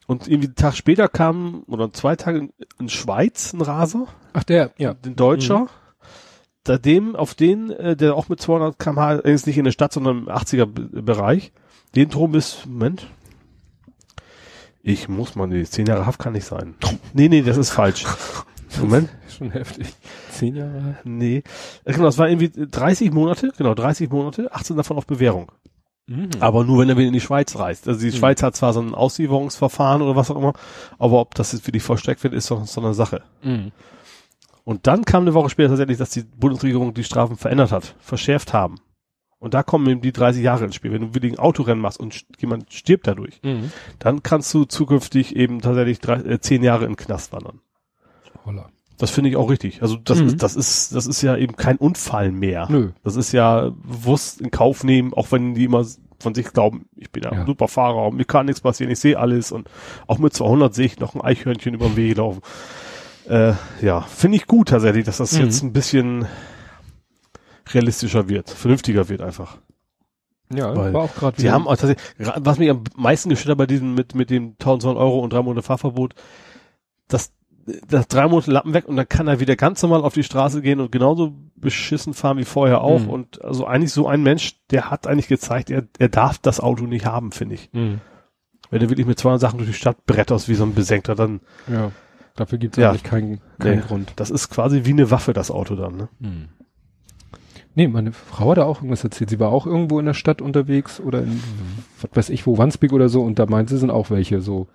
Und 0.06 0.28
irgendwie 0.28 0.48
einen 0.48 0.56
Tag 0.56 0.76
später 0.76 1.08
kam, 1.08 1.64
oder 1.68 1.92
zwei 1.92 2.16
Tage 2.16 2.40
in, 2.40 2.54
in 2.80 2.90
Schweiz 2.90 3.54
ein 3.54 3.62
Raser. 3.62 4.08
Ach 4.34 4.44
der, 4.44 4.72
ja. 4.78 4.94
Den 4.94 5.16
Deutscher. 5.16 5.62
Mhm 5.62 5.70
da 6.68 6.78
dem, 6.78 7.16
auf 7.16 7.34
den, 7.34 7.70
äh, 7.72 7.96
der 7.96 8.16
auch 8.16 8.30
mit 8.30 8.42
200 8.42 8.78
km/h, 8.78 9.14
ist 9.16 9.48
nicht 9.48 9.58
in 9.58 9.66
der 9.66 9.72
Stadt, 9.72 9.94
sondern 9.94 10.20
im 10.20 10.30
80er 10.30 10.66
Bereich, 11.02 11.52
den 11.96 12.10
Drum 12.10 12.36
ist, 12.36 12.66
Moment, 12.66 13.08
ich 14.88 15.10
muss 15.10 15.36
mal, 15.36 15.48
nee, 15.48 15.66
10 15.66 15.86
Jahre 15.86 16.06
Haft 16.06 16.20
kann 16.20 16.34
nicht 16.34 16.46
sein. 16.46 16.76
Nee, 17.14 17.28
nee, 17.28 17.42
das 17.42 17.58
ist 17.58 17.72
falsch. 17.72 18.06
Moment. 18.80 19.10
schon 19.28 19.52
heftig. 19.52 19.88
10 20.32 20.56
Jahre? 20.56 20.98
Nee. 21.04 21.44
Äh, 21.84 21.94
genau, 21.94 22.06
das 22.06 22.18
war 22.18 22.30
irgendwie 22.30 22.52
30 22.56 23.12
Monate, 23.12 23.52
genau, 23.58 23.74
30 23.74 24.10
Monate, 24.10 24.54
18 24.54 24.78
davon 24.78 24.98
auf 24.98 25.06
Bewährung. 25.06 25.52
Mhm. 26.06 26.30
Aber 26.40 26.64
nur, 26.64 26.80
wenn 26.80 26.90
er 26.90 26.96
wieder 26.96 27.08
in 27.08 27.14
die 27.14 27.20
Schweiz 27.20 27.58
reist. 27.58 27.88
Also 27.88 28.00
die 28.00 28.08
mhm. 28.08 28.20
Schweiz 28.20 28.42
hat 28.42 28.56
zwar 28.56 28.72
so 28.72 28.80
ein 28.80 28.94
Auslieferungsverfahren 28.94 30.02
oder 30.02 30.16
was 30.16 30.32
auch 30.32 30.38
immer, 30.38 30.54
aber 31.00 31.20
ob 31.20 31.36
das 31.36 31.52
jetzt 31.52 31.66
für 31.66 31.72
die 31.72 31.82
vollstreckt 31.82 32.24
wird, 32.24 32.34
ist 32.34 32.50
doch 32.50 32.66
so 32.66 32.80
eine 32.80 32.94
Sache. 32.94 33.24
Mhm. 33.44 33.72
Und 34.64 34.88
dann 34.88 35.04
kam 35.06 35.24
eine 35.24 35.34
Woche 35.34 35.50
später 35.50 35.70
tatsächlich, 35.70 35.98
dass 35.98 36.12
die 36.12 36.24
Bundesregierung 36.24 36.94
die 36.94 37.04
Strafen 37.04 37.36
verändert 37.36 37.72
hat, 37.72 37.96
verschärft 38.00 38.54
haben. 38.54 38.80
Und 39.40 39.54
da 39.54 39.62
kommen 39.62 39.88
eben 39.88 40.02
die 40.02 40.12
30 40.12 40.42
Jahre 40.42 40.66
ins 40.66 40.76
Spiel. 40.76 40.92
Wenn 40.92 41.02
du 41.02 41.14
willigen 41.14 41.38
Autorennen 41.38 41.82
machst 41.82 42.00
und 42.00 42.26
jemand 42.40 42.74
stirbt 42.74 43.08
dadurch, 43.08 43.40
mhm. 43.44 43.72
dann 44.00 44.24
kannst 44.24 44.54
du 44.54 44.66
zukünftig 44.66 45.36
eben 45.36 45.62
tatsächlich 45.62 46.00
drei, 46.00 46.16
äh, 46.16 46.40
zehn 46.40 46.64
Jahre 46.64 46.86
in 46.86 46.92
den 46.92 46.98
Knast 46.98 47.34
wandern. 47.34 47.60
Holla. 48.46 48.70
Das 48.98 49.12
finde 49.12 49.30
ich 49.30 49.36
auch 49.36 49.50
richtig. 49.52 49.84
Also 49.84 49.96
das 49.96 50.20
mhm. 50.20 50.28
ist, 50.28 50.44
das 50.44 50.56
ist, 50.56 50.96
das 50.96 51.06
ist 51.06 51.22
ja 51.22 51.38
eben 51.38 51.56
kein 51.56 51.78
Unfall 51.78 52.32
mehr. 52.32 52.68
Nö. 52.70 52.92
Das 53.04 53.16
ist 53.16 53.32
ja 53.32 53.70
bewusst 53.70 54.42
in 54.42 54.50
Kauf 54.50 54.84
nehmen, 54.84 55.14
auch 55.14 55.32
wenn 55.32 55.54
die 55.54 55.66
immer 55.66 55.86
von 56.20 56.34
sich 56.34 56.52
glauben, 56.52 56.88
ich 56.96 57.12
bin 57.12 57.22
ja, 57.24 57.32
ja. 57.32 57.42
ein 57.42 57.46
super 57.46 57.68
Fahrer, 57.68 58.12
mir 58.12 58.26
kann 58.26 58.48
nichts 58.48 58.62
passieren, 58.62 58.92
ich 58.92 58.98
sehe 58.98 59.20
alles 59.20 59.52
und 59.52 59.70
auch 60.08 60.18
mit 60.18 60.34
200 60.34 60.74
sehe 60.74 60.88
ich 60.88 61.00
noch 61.00 61.14
ein 61.14 61.22
Eichhörnchen 61.22 61.76
über 61.76 61.86
den 61.86 61.96
Weg 61.96 62.18
laufen. 62.18 62.42
Äh, 63.30 63.54
ja, 63.82 64.02
finde 64.02 64.38
ich 64.38 64.48
gut 64.48 64.70
tatsächlich, 64.70 65.06
dass 65.06 65.18
das 65.18 65.34
mhm. 65.34 65.44
jetzt 65.44 65.62
ein 65.62 65.74
bisschen 65.74 66.26
realistischer 67.74 68.30
wird, 68.30 68.50
vernünftiger 68.50 69.10
wird 69.10 69.22
einfach. 69.22 69.58
Ja, 70.54 70.76
Weil 70.76 70.94
war 70.94 71.04
auch 71.04 71.16
gerade. 71.16 71.40
Sie 71.40 71.52
haben 71.52 71.68
auch 71.68 71.76
tatsächlich, 71.76 72.06
was 72.38 72.58
mich 72.58 72.70
am 72.70 72.84
meisten 72.96 73.30
gestört 73.30 73.52
hat 73.52 73.58
bei 73.58 73.66
diesem 73.66 73.96
mit 73.96 74.16
mit 74.16 74.30
dem 74.30 74.52
1200 74.60 74.98
Euro 75.02 75.20
und 75.20 75.34
drei 75.34 75.42
Monate 75.42 75.62
Fahrverbot, 75.62 76.16
dass 77.08 77.34
das 77.90 78.08
drei 78.08 78.28
Monate 78.30 78.52
Lappen 78.52 78.74
weg 78.74 78.88
und 78.88 78.96
dann 78.96 79.10
kann 79.10 79.28
er 79.28 79.42
wieder 79.42 79.58
ganz 79.58 79.82
normal 79.82 80.02
auf 80.02 80.14
die 80.14 80.24
Straße 80.24 80.62
gehen 80.62 80.80
und 80.80 80.90
genauso 80.90 81.34
beschissen 81.58 82.14
fahren 82.14 82.38
wie 82.38 82.46
vorher 82.46 82.82
auch. 82.82 83.02
Mhm. 83.02 83.10
Und 83.10 83.44
also 83.44 83.66
eigentlich 83.66 83.92
so 83.92 84.08
ein 84.08 84.24
Mensch, 84.24 84.56
der 84.72 84.90
hat 84.90 85.06
eigentlich 85.06 85.28
gezeigt, 85.28 85.70
er, 85.70 85.84
er 86.00 86.08
darf 86.08 86.38
das 86.38 86.62
Auto 86.62 86.86
nicht 86.86 87.06
haben, 87.06 87.34
finde 87.34 87.56
ich. 87.56 87.70
Mhm. 87.74 88.00
Wenn 88.70 88.82
er 88.82 88.90
wirklich 88.90 89.08
mit 89.08 89.20
200 89.20 89.42
Sachen 89.42 89.58
durch 89.58 89.70
die 89.70 89.76
Stadt 89.76 90.06
bretterst 90.06 90.48
wie 90.48 90.56
so 90.56 90.64
ein 90.64 90.76
Besenkter, 90.76 91.16
dann 91.16 91.42
ja. 91.68 91.92
Dafür 92.38 92.60
gibt 92.60 92.78
es 92.78 92.82
ja. 92.82 92.90
eigentlich 92.90 93.04
keinen, 93.04 93.42
keinen 93.60 93.80
nee, 93.80 93.86
Grund. 93.86 94.14
Das 94.16 94.30
ist 94.30 94.50
quasi 94.50 94.86
wie 94.86 94.92
eine 94.92 95.10
Waffe, 95.10 95.34
das 95.34 95.50
Auto 95.50 95.76
dann. 95.76 95.98
Ne? 95.98 96.10
Hm. 96.22 96.50
Nee, 97.78 97.88
meine 97.88 98.12
Frau 98.12 98.50
hat 98.50 98.58
da 98.58 98.64
auch 98.66 98.78
irgendwas 98.78 99.04
erzählt. 99.04 99.30
Sie 99.30 99.40
war 99.40 99.50
auch 99.52 99.68
irgendwo 99.68 100.00
in 100.00 100.08
der 100.08 100.16
Stadt 100.16 100.42
unterwegs 100.42 101.00
oder 101.00 101.22
in, 101.22 101.40
was 102.02 102.10
weiß 102.16 102.30
ich 102.32 102.48
wo, 102.48 102.58
Wandsbek 102.58 102.92
oder 102.92 103.08
so 103.08 103.22
und 103.22 103.38
da 103.38 103.46
meint 103.46 103.70
sie, 103.70 103.78
sind 103.78 103.92
auch 103.92 104.10
welche 104.10 104.42
so, 104.42 104.66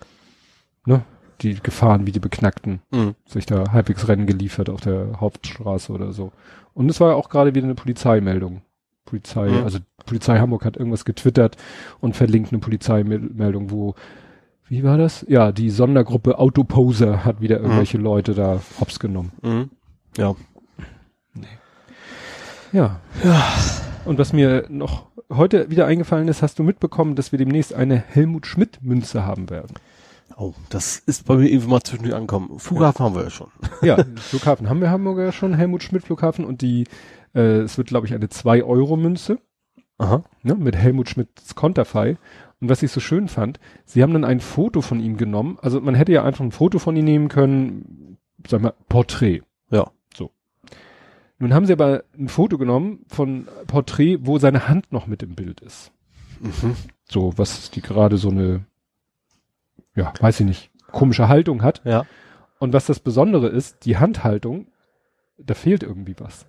ne, 0.87 1.03
die 1.41 1.55
gefahren 1.61 2.07
wie 2.07 2.13
die 2.13 2.21
Beknackten, 2.21 2.81
Mhm. 2.93 3.17
sich 3.27 3.45
da 3.45 3.73
halbwegs 3.73 4.07
Rennen 4.07 4.27
geliefert 4.27 4.71
auf 4.71 4.81
der 4.83 5.21
Hauptstraße 5.21 5.93
oder 5.93 6.13
so. 6.13 6.31
Und 6.75 6.89
es 6.91 7.01
war 7.01 7.09
ja 7.11 7.15
auch 7.17 7.29
gerade 7.29 7.57
wieder 7.57 7.65
eine 7.65 7.75
Polizeimeldung. 7.75 8.63
Polizei, 9.05 9.49
Mhm. 9.51 9.65
also 9.65 9.81
Polizei 10.07 10.39
Hamburg 10.39 10.65
hat 10.65 10.77
irgendwas 10.77 11.05
getwittert 11.05 11.57
und 11.99 12.15
verlinkt 12.15 12.53
eine 12.53 12.61
Polizeimeldung, 12.61 13.73
wo, 13.73 13.97
wie 14.69 14.85
war 14.85 14.97
das? 14.97 15.27
Ja, 15.29 15.51
die 15.51 15.71
Sondergruppe 15.71 16.39
Autoposer 16.39 17.25
hat 17.25 17.41
wieder 17.41 17.59
irgendwelche 17.59 17.99
Leute 17.99 18.35
da 18.35 18.61
hops 18.79 19.01
genommen. 19.01 19.33
Mhm. 19.43 19.71
Ja. 22.73 23.01
Ja. 23.23 23.55
Und 24.05 24.19
was 24.19 24.33
mir 24.33 24.65
noch 24.69 25.07
heute 25.31 25.71
wieder 25.71 25.87
eingefallen 25.87 26.29
ist, 26.29 26.43
hast 26.43 26.59
du 26.59 26.63
mitbekommen, 26.63 27.15
dass 27.15 27.31
wir 27.31 27.39
demnächst 27.39 27.75
eine 27.75 27.97
Helmut 27.97 28.47
Schmidt 28.47 28.83
Münze 28.83 29.25
haben 29.25 29.51
werden. 29.51 29.75
Oh, 30.37 30.55
das 30.71 30.99
ist 30.99 31.27
bei 31.27 31.37
mir 31.37 31.49
irgendwie 31.49 31.69
mal 31.69 31.83
zwischendurch 31.83 32.15
angekommen. 32.15 32.59
Flughafen 32.59 33.05
haben 33.05 33.15
wir 33.15 33.25
ja 33.25 33.31
schon. 33.31 33.49
Ja, 33.83 34.03
Flughafen 34.17 34.69
haben 34.69 34.81
wir 34.81 34.91
Hamburger 34.91 35.25
ja 35.25 35.33
schon, 35.33 35.55
Helmut 35.55 35.83
Schmidt 35.83 36.05
Flughafen 36.05 36.45
und 36.45 36.63
die, 36.63 36.87
äh, 37.35 37.59
es 37.61 37.77
wird 37.77 37.89
glaube 37.89 38.07
ich 38.07 38.15
eine 38.15 38.29
2 38.29 38.65
Euro 38.65 38.97
Münze, 38.97 39.39
Aha. 39.99 40.25
ne, 40.43 40.55
mit 40.55 40.75
Helmut 40.75 41.11
Schmidts 41.11 41.55
Konterfei. 41.55 42.17
Und 42.61 42.69
was 42.69 42.83
ich 42.83 42.91
so 42.91 43.01
schön 43.01 43.29
fand, 43.29 43.61
sie 43.85 44.03
haben 44.03 44.13
dann 44.13 44.25
ein 44.25 44.41
Foto 44.41 44.81
von 44.81 45.01
ihm 45.01 45.17
genommen, 45.17 45.59
also 45.61 45.81
man 45.81 45.95
hätte 45.95 46.13
ja 46.13 46.25
einfach 46.25 46.45
ein 46.45 46.53
Foto 46.53 46.79
von 46.79 46.97
ihm 46.97 47.05
nehmen 47.05 47.29
können, 47.29 48.19
sag 48.47 48.63
mal, 48.63 48.75
Porträt. 48.89 49.43
Ja. 51.43 51.49
Nun 51.49 51.55
haben 51.55 51.67
sie 51.67 51.73
aber 51.73 52.05
ein 52.19 52.29
Foto 52.29 52.57
genommen 52.59 53.05
von 53.09 53.49
Porträt, 53.67 54.19
wo 54.23 54.39
seine 54.39 54.69
Hand 54.69 54.93
noch 54.93 55.07
mit 55.07 55.23
im 55.23 55.35
Bild 55.35 55.61
ist. 55.61 55.93
Mhm. 56.41 56.77
So, 57.09 57.33
was 57.37 57.71
die 57.71 57.83
gerade 57.83 58.17
so 58.17 58.31
eine, 58.31 58.65
ja, 59.95 60.13
weiß 60.21 60.41
ich 60.41 60.47
nicht, 60.47 60.71
komische 60.91 61.29
Haltung 61.29 61.63
hat. 61.63 61.83
Ja. 61.85 62.05
Und 62.59 62.73
was 62.73 62.87
das 62.87 63.01
Besondere 63.01 63.49
ist, 63.49 63.85
die 63.85 63.97
Handhaltung, 63.99 64.67
da 65.37 65.55
fehlt 65.55 65.83
irgendwie 65.83 66.15
was. 66.19 66.47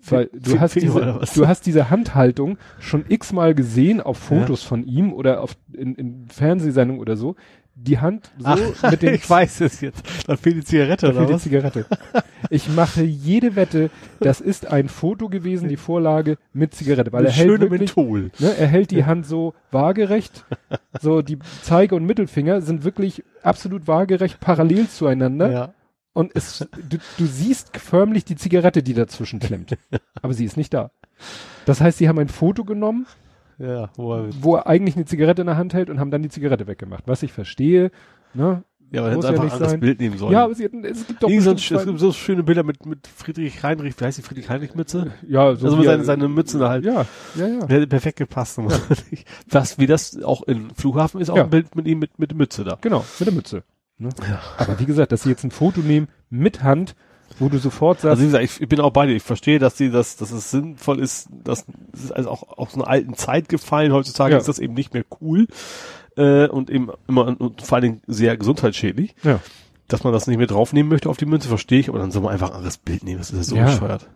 Weil 0.00 0.30
du 0.32 0.52
Fe- 0.52 0.60
hast 0.60 0.72
Finger 0.74 0.94
oder 0.94 1.06
diese, 1.06 1.20
was? 1.20 1.34
du 1.34 1.46
hast 1.48 1.66
diese 1.66 1.90
Handhaltung 1.90 2.56
schon 2.78 3.04
x-mal 3.08 3.54
gesehen 3.54 4.00
auf 4.00 4.16
Fotos 4.16 4.62
von 4.62 4.84
ihm 4.84 5.12
oder 5.12 5.42
auf, 5.42 5.56
in, 5.72 5.94
in 5.96 6.28
Fernsehsendungen 6.28 7.00
oder 7.00 7.16
so. 7.16 7.34
Die 7.80 7.98
Hand 7.98 8.30
so 8.38 8.88
mit 8.90 9.02
den 9.02 9.14
ich 9.14 9.28
weiß 9.28 9.60
es 9.60 9.80
jetzt. 9.80 10.02
Da 10.26 10.36
fehlt 10.36 10.56
die 10.56 10.64
Zigarette, 10.64 11.06
für 11.06 11.16
oder 11.16 11.26
die 11.26 11.34
was? 11.34 11.42
Zigarette. 11.42 11.86
Ich 12.50 12.68
mache 12.68 13.02
jede 13.02 13.54
Wette, 13.54 13.90
das 14.20 14.40
ist 14.40 14.66
ein 14.66 14.88
Foto 14.88 15.28
gewesen, 15.28 15.68
die 15.68 15.76
Vorlage 15.76 16.38
mit 16.52 16.74
Zigarette, 16.74 17.12
weil 17.12 17.20
Eine 17.20 17.28
er 17.28 17.34
hält 17.34 17.48
schöne 17.48 17.70
wirklich, 17.70 17.96
Menthol. 17.96 18.30
Ne, 18.38 18.56
er 18.56 18.66
hält 18.66 18.90
die 18.90 19.04
Hand 19.04 19.26
so 19.26 19.54
waagerecht. 19.70 20.44
So, 21.00 21.22
die 21.22 21.38
Zeige- 21.62 21.94
und 21.94 22.04
Mittelfinger 22.04 22.62
sind 22.62 22.84
wirklich 22.84 23.22
absolut 23.42 23.86
waagerecht 23.86 24.40
parallel 24.40 24.88
zueinander. 24.88 25.50
Ja. 25.50 25.74
Und 26.12 26.34
es, 26.34 26.66
du, 26.88 26.98
du 27.16 27.26
siehst 27.26 27.76
förmlich 27.76 28.24
die 28.24 28.34
Zigarette, 28.36 28.82
die 28.82 28.94
dazwischen 28.94 29.38
klemmt. 29.38 29.76
Aber 30.22 30.34
sie 30.34 30.44
ist 30.44 30.56
nicht 30.56 30.74
da. 30.74 30.90
Das 31.64 31.80
heißt, 31.80 31.98
sie 31.98 32.08
haben 32.08 32.18
ein 32.18 32.28
Foto 32.28 32.64
genommen, 32.64 33.06
Ja, 33.58 33.90
wo 33.96 34.14
er, 34.14 34.28
wo 34.40 34.56
er 34.56 34.66
eigentlich 34.66 34.96
eine 34.96 35.04
Zigarette 35.04 35.42
in 35.42 35.46
der 35.46 35.56
Hand 35.56 35.74
hält 35.74 35.90
und 35.90 35.98
haben 35.98 36.10
dann 36.10 36.22
die 36.22 36.28
Zigarette 36.28 36.66
weggemacht. 36.66 37.04
Was 37.06 37.22
ich 37.22 37.32
verstehe, 37.32 37.90
ne? 38.34 38.62
ja, 38.90 39.00
aber 39.02 39.10
hätten 39.10 39.22
ja 39.22 39.28
einfach 39.30 39.44
ein 39.44 39.50
anderes 39.50 39.70
sein. 39.72 39.80
Bild 39.80 40.00
nehmen 40.00 40.16
sollen. 40.16 40.32
Ja, 40.32 40.44
aber 40.44 40.54
sie 40.54 40.64
hatten, 40.64 40.84
es 40.84 41.06
gibt 41.06 41.22
doch 41.22 41.28
so 41.28 41.52
es 41.52 41.84
gibt 41.84 41.98
so 41.98 42.12
schöne 42.12 42.42
Bilder 42.44 42.62
mit, 42.62 42.86
mit 42.86 43.06
Friedrich 43.06 43.62
Heinrich, 43.62 43.98
wie 44.00 44.04
heißt 44.04 44.18
die 44.18 44.22
Friedrich 44.22 44.48
Heinrich 44.48 44.74
Mütze? 44.74 45.12
ja, 45.26 45.54
so 45.56 45.66
also 45.66 45.82
seine, 45.82 46.04
seine 46.04 46.28
Mütze 46.28 46.58
da 46.58 46.68
halt. 46.68 46.84
ja, 46.84 47.04
ja, 47.34 47.46
ja. 47.48 47.66
Der 47.66 47.76
hätte 47.78 47.86
perfekt 47.88 48.18
gepasst. 48.18 48.58
Was, 49.50 49.78
wie 49.78 49.86
das 49.86 50.22
auch 50.22 50.42
im 50.42 50.70
Flughafen 50.70 51.20
ist, 51.20 51.28
auch 51.30 51.36
Ja. 51.36 51.44
ein 51.44 51.50
Bild 51.50 51.74
mit 51.74 51.86
ihm 51.86 51.98
mit, 51.98 52.18
mit 52.18 52.34
Mütze 52.34 52.64
da. 52.64 52.78
Genau, 52.80 53.04
mit 53.18 53.26
der 53.26 53.34
Mütze. 53.34 53.62
Ne? 53.98 54.10
Ja. 54.28 54.40
Aber 54.58 54.78
wie 54.78 54.86
gesagt, 54.86 55.10
dass 55.10 55.24
sie 55.24 55.30
jetzt 55.30 55.42
ein 55.44 55.50
Foto 55.50 55.80
nehmen 55.80 56.08
mit 56.30 56.62
Hand, 56.62 56.94
wo 57.38 57.48
du 57.48 57.58
sofort 57.58 58.00
sagst, 58.00 58.10
Also 58.10 58.22
wie 58.22 58.26
gesagt, 58.26 58.44
ich, 58.44 58.60
ich 58.60 58.68
bin 58.68 58.80
auch 58.80 58.90
bei 58.92 59.06
dir. 59.06 59.14
Ich 59.14 59.22
verstehe, 59.22 59.58
dass 59.58 59.74
die 59.74 59.90
das, 59.90 60.16
dass 60.16 60.30
es 60.32 60.50
sinnvoll 60.50 61.00
ist, 61.00 61.28
dass 61.44 61.64
es 61.92 62.04
ist 62.04 62.12
also 62.12 62.30
auch 62.30 62.58
aus 62.58 62.74
einer 62.74 62.88
alten 62.88 63.14
Zeit 63.14 63.48
gefallen. 63.48 63.92
Heutzutage 63.92 64.32
Ja. 64.32 64.38
ist 64.38 64.48
das 64.48 64.58
eben 64.58 64.74
nicht 64.74 64.94
mehr 64.94 65.04
cool 65.20 65.46
äh, 66.16 66.48
und 66.48 66.70
eben 66.70 66.90
immer 67.06 67.26
und 67.40 67.62
vor 67.62 67.76
allen 67.76 67.82
Dingen 67.82 68.02
sehr 68.06 68.36
gesundheitsschädlich. 68.36 69.14
ja, 69.22 69.40
Dass 69.88 70.04
man 70.04 70.12
das 70.12 70.26
nicht 70.26 70.38
mehr 70.38 70.46
draufnehmen 70.46 70.88
möchte 70.90 71.08
auf 71.08 71.16
die 71.16 71.26
Münze, 71.26 71.48
verstehe 71.48 71.80
ich, 71.80 71.88
aber 71.88 71.98
dann 71.98 72.10
soll 72.10 72.22
man 72.22 72.32
einfach 72.32 72.50
ein 72.50 72.56
anderes 72.56 72.78
Bild 72.78 73.04
nehmen. 73.04 73.18
Das 73.18 73.30
ist 73.30 73.36
ja 73.36 73.42
so 73.44 73.56
Ja. 73.56 73.64
bescheuert. 73.66 74.06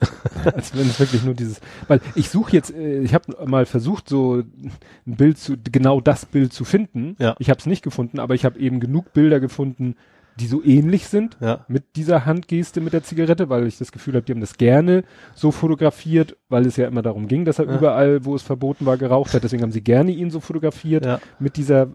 als 0.54 0.74
wenn 0.74 0.88
es 0.88 0.98
wirklich 0.98 1.24
nur 1.24 1.34
dieses, 1.34 1.60
weil 1.86 2.00
ich 2.14 2.30
suche 2.30 2.52
jetzt, 2.52 2.70
äh, 2.74 3.00
ich 3.00 3.12
habe 3.12 3.36
mal 3.46 3.66
versucht, 3.66 4.08
so 4.08 4.36
ein 4.36 4.72
Bild 5.04 5.36
zu, 5.36 5.56
genau 5.70 6.00
das 6.00 6.24
Bild 6.24 6.54
zu 6.54 6.64
finden. 6.64 7.16
Ja. 7.18 7.36
Ich 7.38 7.50
habe 7.50 7.60
es 7.60 7.66
nicht 7.66 7.82
gefunden, 7.82 8.18
aber 8.18 8.34
ich 8.34 8.46
habe 8.46 8.58
eben 8.58 8.80
genug 8.80 9.12
Bilder 9.12 9.40
gefunden, 9.40 9.96
die 10.38 10.46
so 10.46 10.62
ähnlich 10.62 11.06
sind 11.08 11.36
Ja. 11.40 11.64
mit 11.68 11.96
dieser 11.96 12.24
Handgeste 12.26 12.80
mit 12.80 12.92
der 12.92 13.02
Zigarette, 13.02 13.48
weil 13.50 13.66
ich 13.66 13.78
das 13.78 13.92
Gefühl 13.92 14.14
habe, 14.14 14.22
die 14.24 14.32
haben 14.32 14.40
das 14.40 14.56
gerne 14.56 15.04
so 15.34 15.50
fotografiert, 15.50 16.36
weil 16.48 16.64
es 16.66 16.76
ja 16.76 16.86
immer 16.88 17.02
darum 17.02 17.26
ging, 17.28 17.44
dass 17.44 17.58
er 17.58 17.66
Ja. 17.66 17.76
überall, 17.76 18.24
wo 18.24 18.34
es 18.34 18.42
verboten 18.42 18.86
war, 18.86 18.96
geraucht 18.96 19.34
hat. 19.34 19.44
Deswegen 19.44 19.62
haben 19.62 19.72
sie 19.72 19.82
gerne 19.82 20.12
ihn 20.12 20.30
so 20.30 20.40
fotografiert 20.40 21.04
Ja. 21.04 21.20
mit 21.38 21.56
dieser 21.56 21.88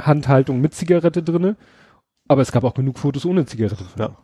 Handhaltung 0.00 0.60
mit 0.60 0.74
Zigarette 0.74 1.22
drinne. 1.22 1.56
Aber 2.28 2.42
es 2.42 2.52
gab 2.52 2.64
auch 2.64 2.74
genug 2.74 2.98
Fotos 2.98 3.26
ohne 3.26 3.44
Zigarette. 3.46 3.84
drin. 3.96 4.08
Ja. 4.08 4.16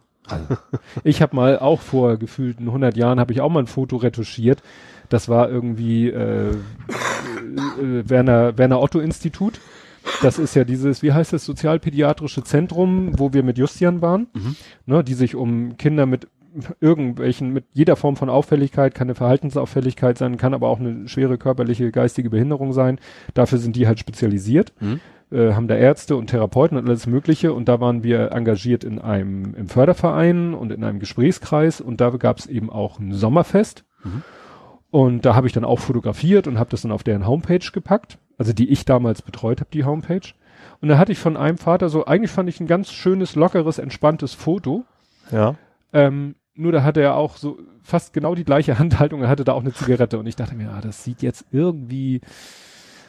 Ich 1.04 1.22
habe 1.22 1.36
mal 1.36 1.58
auch 1.60 1.80
vor 1.80 2.16
gefühlten 2.16 2.66
100 2.66 2.96
Jahren 2.96 3.20
habe 3.20 3.32
ich 3.32 3.40
auch 3.40 3.48
mal 3.48 3.60
ein 3.60 3.68
Foto 3.68 3.96
retuschiert. 3.96 4.60
Das 5.08 5.28
war 5.28 5.48
irgendwie 5.48 6.08
äh, 6.10 6.50
äh, 6.50 6.54
Werner 8.08 8.58
Werner 8.58 8.80
Otto 8.80 8.98
Institut. 8.98 9.60
Das 10.22 10.38
ist 10.38 10.54
ja 10.54 10.64
dieses, 10.64 11.02
wie 11.02 11.12
heißt 11.12 11.32
das, 11.32 11.44
sozialpädiatrische 11.44 12.42
Zentrum, 12.44 13.18
wo 13.18 13.32
wir 13.32 13.42
mit 13.42 13.58
Justian 13.58 14.00
waren, 14.02 14.28
Mhm. 14.34 14.56
ne, 14.86 15.04
die 15.04 15.14
sich 15.14 15.34
um 15.34 15.76
Kinder 15.76 16.06
mit 16.06 16.28
irgendwelchen, 16.80 17.52
mit 17.52 17.64
jeder 17.74 17.96
Form 17.96 18.16
von 18.16 18.30
Auffälligkeit, 18.30 18.94
kann 18.94 19.08
eine 19.08 19.14
Verhaltensauffälligkeit 19.14 20.16
sein, 20.16 20.38
kann 20.38 20.54
aber 20.54 20.68
auch 20.68 20.80
eine 20.80 21.06
schwere 21.08 21.36
körperliche, 21.36 21.90
geistige 21.92 22.30
Behinderung 22.30 22.72
sein. 22.72 22.98
Dafür 23.34 23.58
sind 23.58 23.76
die 23.76 23.86
halt 23.86 23.98
spezialisiert 23.98 24.72
Mhm. 24.80 25.00
äh, 25.32 25.52
haben 25.54 25.66
da 25.68 25.74
Ärzte 25.74 26.16
und 26.16 26.28
Therapeuten 26.28 26.78
und 26.78 26.86
alles 26.88 27.06
Mögliche 27.08 27.52
und 27.52 27.68
da 27.68 27.80
waren 27.80 28.02
wir 28.04 28.30
engagiert 28.32 28.84
in 28.84 29.00
einem 29.00 29.54
im 29.54 29.68
Förderverein 29.68 30.54
und 30.54 30.72
in 30.72 30.84
einem 30.84 30.98
Gesprächskreis 31.00 31.80
und 31.80 32.00
da 32.00 32.10
gab 32.10 32.38
es 32.38 32.46
eben 32.46 32.70
auch 32.70 33.00
ein 33.00 33.12
Sommerfest 33.12 33.84
Mhm. 34.04 34.22
und 34.90 35.26
da 35.26 35.34
habe 35.34 35.46
ich 35.48 35.52
dann 35.52 35.64
auch 35.64 35.80
fotografiert 35.80 36.46
und 36.46 36.58
habe 36.58 36.70
das 36.70 36.82
dann 36.82 36.92
auf 36.92 37.02
deren 37.02 37.26
Homepage 37.26 37.58
gepackt, 37.72 38.18
also 38.38 38.52
die 38.52 38.70
ich 38.70 38.84
damals 38.84 39.22
betreut 39.22 39.60
habe, 39.60 39.70
die 39.72 39.84
Homepage. 39.84 40.32
Und 40.80 40.88
da 40.88 40.98
hatte 40.98 41.12
ich 41.12 41.18
von 41.18 41.36
einem 41.36 41.58
Vater 41.58 41.88
so, 41.88 42.06
eigentlich 42.06 42.30
fand 42.30 42.48
ich 42.48 42.60
ein 42.60 42.66
ganz 42.66 42.90
schönes, 42.90 43.34
lockeres, 43.34 43.78
entspanntes 43.78 44.34
Foto. 44.34 44.84
Ja. 45.30 45.54
Ähm, 45.92 46.34
nur 46.54 46.72
da 46.72 46.82
hatte 46.82 47.00
er 47.00 47.16
auch 47.16 47.36
so 47.36 47.58
fast 47.82 48.12
genau 48.12 48.34
die 48.34 48.44
gleiche 48.44 48.78
Handhaltung, 48.78 49.22
er 49.22 49.28
hatte 49.28 49.44
da 49.44 49.52
auch 49.52 49.60
eine 49.60 49.72
Zigarette 49.72 50.18
und 50.18 50.26
ich 50.26 50.36
dachte 50.36 50.54
mir, 50.54 50.70
ah, 50.70 50.80
das 50.80 51.04
sieht 51.04 51.22
jetzt 51.22 51.46
irgendwie, 51.52 52.20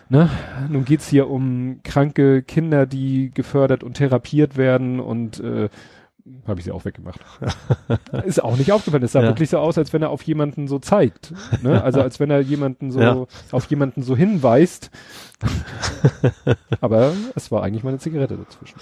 ne, 0.09 0.29
nun 0.69 0.85
geht's 0.85 1.07
hier 1.07 1.29
um 1.29 1.79
kranke 1.83 2.43
Kinder, 2.43 2.85
die 2.85 3.31
gefördert 3.33 3.83
und 3.83 3.95
therapiert 3.95 4.57
werden 4.57 4.99
und 4.99 5.39
äh, 5.39 5.69
habe 6.47 6.59
ich 6.59 6.65
sie 6.65 6.71
auch 6.71 6.85
weggemacht. 6.85 7.19
Ist 8.25 8.43
auch 8.43 8.57
nicht 8.57 8.71
aufgefallen. 8.71 9.03
Es 9.03 9.11
sah 9.11 9.21
Ja. 9.21 9.27
wirklich 9.27 9.49
so 9.49 9.57
aus, 9.59 9.77
als 9.77 9.93
wenn 9.93 10.01
er 10.01 10.09
auf 10.09 10.21
jemanden 10.23 10.67
so 10.67 10.79
zeigt. 10.79 11.33
Ne? 11.61 11.81
Also 11.83 12.01
als 12.01 12.19
wenn 12.19 12.29
er 12.31 12.39
jemanden 12.41 12.91
so 12.91 12.99
Ja. 13.01 13.25
auf 13.51 13.65
jemanden 13.65 14.01
so 14.03 14.15
hinweist. 14.15 14.91
Aber 16.81 17.13
es 17.35 17.51
war 17.51 17.63
eigentlich 17.63 17.83
meine 17.83 17.99
Zigarette 17.99 18.37
dazwischen. 18.37 18.79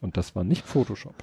Und 0.00 0.16
das 0.16 0.34
war 0.36 0.44
nicht 0.44 0.66
Photoshop. 0.66 1.14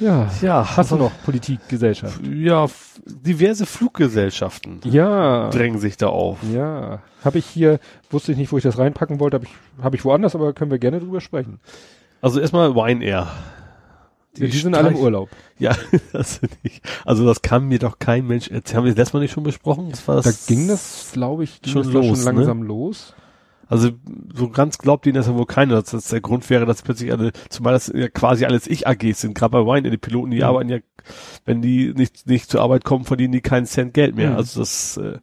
Ja. 0.00 0.28
Ja. 0.40 0.76
Hast 0.76 0.90
du 0.90 0.96
noch 0.96 1.12
Politik, 1.24 1.60
Gesellschaft? 1.68 2.20
Ja, 2.26 2.66
diverse 3.06 3.66
Fluggesellschaften 3.66 4.80
Ja. 4.84 5.48
drängen 5.50 5.78
sich 5.78 5.96
da 5.96 6.08
auf. 6.08 6.38
Ja. 6.52 7.02
Habe 7.24 7.38
ich 7.38 7.46
hier, 7.46 7.78
wusste 8.10 8.32
ich 8.32 8.38
nicht, 8.38 8.50
wo 8.50 8.56
ich 8.56 8.64
das 8.64 8.78
reinpacken 8.78 9.20
wollte, 9.20 9.36
habe 9.36 9.44
ich, 9.46 9.52
habe 9.82 9.94
ich 9.96 10.04
woanders, 10.04 10.34
aber 10.34 10.52
können 10.54 10.72
wir 10.72 10.78
gerne 10.78 10.98
drüber 10.98 11.20
sprechen. 11.20 11.60
Also 12.22 12.40
erstmal 12.40 12.70
Ryanair. 12.70 13.28
Die, 14.36 14.48
die 14.48 14.56
sind 14.58 14.74
alle 14.74 14.88
im 14.88 14.96
Urlaub. 14.96 15.28
Ja, 15.58 15.76
das 16.14 16.38
finde 16.38 16.56
ich. 16.62 16.80
Also 17.04 17.26
das 17.26 17.42
kann 17.42 17.68
mir 17.68 17.78
doch 17.78 17.98
kein 17.98 18.26
Mensch 18.26 18.48
erzählen. 18.48 18.78
Haben 18.78 18.84
wir 18.86 18.92
das 18.92 18.98
letzte 18.98 19.16
Mal 19.18 19.22
nicht 19.24 19.32
schon 19.32 19.42
besprochen? 19.44 19.90
Das 19.90 20.08
war 20.08 20.16
Da 20.16 20.22
das 20.22 20.46
ging 20.46 20.68
das, 20.68 21.10
glaube 21.12 21.44
ich, 21.44 21.60
schon 21.66 21.82
da 21.82 21.90
los, 21.90 22.06
schon 22.06 22.18
ne? 22.18 22.24
langsam 22.24 22.62
los. 22.62 23.14
Also 23.68 23.90
so 24.34 24.48
ganz 24.50 24.78
glaubt 24.78 25.06
ihnen 25.06 25.14
das 25.16 25.26
ja 25.26 25.34
wohl 25.34 25.46
keiner, 25.46 25.74
dass 25.76 25.90
das 25.90 26.08
der 26.08 26.20
Grund 26.20 26.48
wäre, 26.50 26.64
dass 26.66 26.82
plötzlich 26.82 27.10
alle, 27.12 27.32
zumal 27.48 27.72
das 27.72 27.88
ja 27.94 28.08
quasi 28.08 28.44
alles 28.44 28.66
Ich-AGs 28.66 29.20
sind, 29.20 29.34
gerade 29.34 29.52
bei 29.52 29.58
Ryanair, 29.60 29.90
die 29.90 29.98
Piloten, 29.98 30.30
die 30.30 30.38
Mhm. 30.38 30.42
arbeiten 30.44 30.68
ja, 30.70 30.78
wenn 31.44 31.60
die 31.62 31.92
nicht, 31.94 32.26
nicht 32.26 32.50
zur 32.50 32.60
Arbeit 32.62 32.84
kommen, 32.84 33.04
verdienen 33.04 33.32
die 33.32 33.40
keinen 33.40 33.66
Cent 33.66 33.92
Geld 33.94 34.14
mehr. 34.16 34.30
Mhm. 34.30 34.36
Also 34.36 34.60
das, 34.60 34.96
äh, 34.98 35.18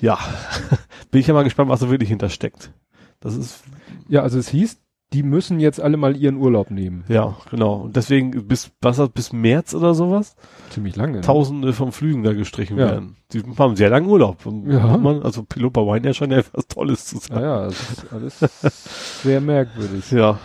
ja, 0.00 0.18
bin 1.10 1.20
ich 1.20 1.26
ja 1.26 1.34
mal 1.34 1.44
gespannt, 1.44 1.70
was 1.70 1.80
da 1.80 1.90
wirklich 1.90 2.08
hintersteckt. 2.10 2.72
Das 3.20 3.34
ist, 3.36 3.62
Ja, 4.08 4.22
also 4.22 4.38
es 4.38 4.48
hieß, 4.48 4.78
die 5.14 5.22
müssen 5.22 5.60
jetzt 5.60 5.80
alle 5.80 5.96
mal 5.96 6.16
ihren 6.16 6.36
Urlaub 6.36 6.70
nehmen. 6.70 7.04
Ja, 7.08 7.36
genau. 7.50 7.74
Und 7.84 7.96
deswegen 7.96 8.46
bis, 8.48 8.70
was, 8.82 9.00
bis 9.10 9.32
März 9.32 9.72
oder 9.74 9.94
sowas, 9.94 10.34
Ziemlich 10.70 10.96
lange. 10.96 11.14
ne? 11.14 11.20
Tausende 11.20 11.72
von 11.72 11.92
Flügen 11.92 12.22
da 12.24 12.32
gestrichen 12.32 12.76
Ja. 12.76 12.86
werden. 12.86 13.16
Die 13.32 13.42
haben 13.58 13.76
sehr 13.76 13.90
langen 13.90 14.08
Urlaub. 14.08 14.38
Ja. 14.66 14.96
Man, 14.98 15.22
also 15.22 15.44
bei 15.48 15.80
Ryanair 15.80 16.14
scheint 16.14 16.32
ja 16.32 16.38
etwas 16.38 16.66
Tolles 16.66 17.06
zu 17.06 17.18
sein. 17.18 17.40
Naja, 17.40 17.64
das 17.66 17.90
ist 17.92 18.12
alles 18.12 19.20
sehr 19.22 19.40
merkwürdig. 19.40 20.10
Ja. 20.10 20.38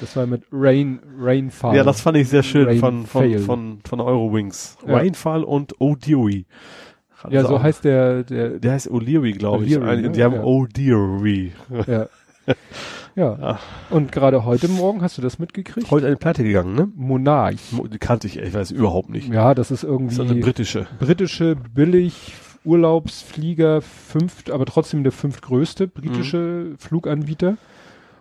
Das 0.00 0.16
war 0.16 0.26
mit 0.26 0.42
Rain, 0.50 0.98
Rainfall. 1.20 1.76
Ja, 1.76 1.84
das 1.84 2.00
fand 2.00 2.16
ich 2.16 2.28
sehr 2.28 2.42
schön 2.42 2.66
Rain 2.66 2.78
von, 2.80 3.06
von, 3.06 3.22
Fail. 3.22 3.38
von, 3.38 3.78
von 3.86 4.00
Eurowings. 4.00 4.76
Ja. 4.86 4.94
Rainfall 4.96 5.44
und 5.44 5.76
O'Deary. 5.76 6.46
Ja, 7.30 7.44
so 7.44 7.62
heißt 7.62 7.84
der, 7.84 8.22
der, 8.24 8.58
Der 8.58 8.72
heißt 8.72 8.90
O'Leary, 8.90 9.32
glaube 9.38 9.64
ich. 9.64 9.78
Ne? 9.78 10.10
Die 10.10 10.22
haben 10.24 10.34
Ja. 10.34 10.42
O'Deary. 10.42 11.52
ja. 11.86 12.06
Ja. 13.16 13.38
Ja. 13.40 13.58
Und 13.90 14.10
gerade 14.12 14.44
heute 14.44 14.68
Morgen, 14.68 15.02
hast 15.02 15.16
du 15.18 15.22
das 15.22 15.38
mitgekriegt? 15.38 15.90
Heute 15.90 16.06
eine 16.06 16.16
Pleite 16.16 16.42
gegangen, 16.42 16.74
ne? 16.74 16.88
Monarch. 16.96 17.72
Mo- 17.72 17.86
Die 17.86 17.98
kannte 17.98 18.26
ich, 18.26 18.38
ich 18.38 18.52
weiß 18.54 18.70
überhaupt 18.72 19.08
nicht. 19.10 19.32
Ja, 19.32 19.54
das 19.54 19.70
ist 19.70 19.84
Das 19.84 19.90
ist 19.90 19.94
eine 19.94 20.00
irgendwie 20.30 20.40
britische. 20.40 20.86
britische 20.98 21.56
billig 21.56 22.34
Urlaubsflieger, 22.64 23.82
fünft, 23.82 24.50
aber 24.50 24.64
trotzdem 24.66 25.02
der 25.02 25.12
fünftgrößte 25.12 25.86
britische 25.86 26.68
Mhm. 26.70 26.78
Fluganbieter. 26.78 27.56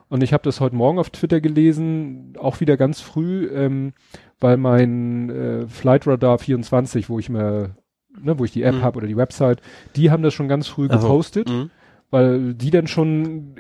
Und 0.10 0.22
ich 0.22 0.32
habe 0.34 0.44
das 0.44 0.60
heute 0.60 0.76
Morgen 0.76 1.00
auf 1.00 1.10
Twitter 1.10 1.42
gelesen, 1.42 2.34
auch 2.40 2.60
wieder 2.60 2.78
ganz 2.78 3.00
früh, 3.02 3.48
ähm, 3.48 3.94
weil 4.40 4.58
mein 4.58 5.30
äh, 5.30 5.68
Flightradar 5.68 6.38
24, 6.38 7.10
wo 7.10 7.18
ich 7.20 7.30
mir, 7.30 7.76
ne, 8.22 8.38
wo 8.38 8.44
ich 8.46 8.52
die 8.52 8.64
App 8.64 8.76
Mhm. 8.76 8.82
habe 8.84 8.98
oder 8.98 9.08
die 9.08 9.18
Website, 9.18 9.62
die 9.96 10.12
haben 10.12 10.22
das 10.24 10.34
schon 10.34 10.48
ganz 10.48 10.68
früh 10.68 10.88
Also, 10.90 11.08
gepostet, 11.08 11.50
Mhm. 11.50 11.72
Weil 12.14 12.54
die 12.54 12.70
dann 12.70 12.86
schon, 12.86 13.56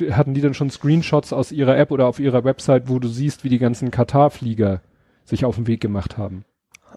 äh, 0.00 0.12
hatten 0.12 0.34
die 0.34 0.42
dann 0.42 0.52
schon 0.52 0.68
Screenshots 0.68 1.32
aus 1.32 1.50
ihrer 1.50 1.78
App 1.78 1.90
oder 1.90 2.06
auf 2.06 2.20
ihrer 2.20 2.44
Website, 2.44 2.90
wo 2.90 2.98
du 2.98 3.08
siehst, 3.08 3.42
wie 3.42 3.48
die 3.48 3.58
ganzen 3.58 3.90
Katar-Flieger 3.90 4.82
sich 5.24 5.46
auf 5.46 5.56
den 5.56 5.66
Weg 5.66 5.80
gemacht 5.80 6.18
haben 6.18 6.44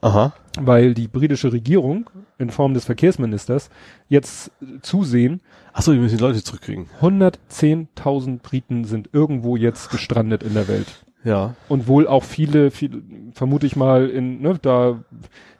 Aha. 0.01 0.33
weil 0.59 0.93
die 0.93 1.07
britische 1.07 1.53
Regierung 1.53 2.09
in 2.37 2.49
Form 2.49 2.73
des 2.73 2.83
Verkehrsministers 2.85 3.69
jetzt 4.09 4.51
zusehen, 4.81 5.41
Achso, 5.71 5.93
die 5.93 5.99
müssen 5.99 6.17
die 6.17 6.23
Leute 6.23 6.43
zurückkriegen. 6.43 6.87
110.000 7.01 8.39
Briten 8.41 8.83
sind 8.83 9.09
irgendwo 9.13 9.55
jetzt 9.55 9.91
gestrandet 9.91 10.43
in 10.43 10.53
der 10.53 10.67
Welt. 10.67 11.05
Ja. 11.23 11.55
Und 11.67 11.87
wohl 11.87 12.07
auch 12.07 12.23
viele, 12.23 12.71
viele 12.71 13.01
vermute 13.33 13.65
ich 13.65 13.75
mal 13.75 14.09
in, 14.09 14.41
ne, 14.41 14.57
da 14.61 14.99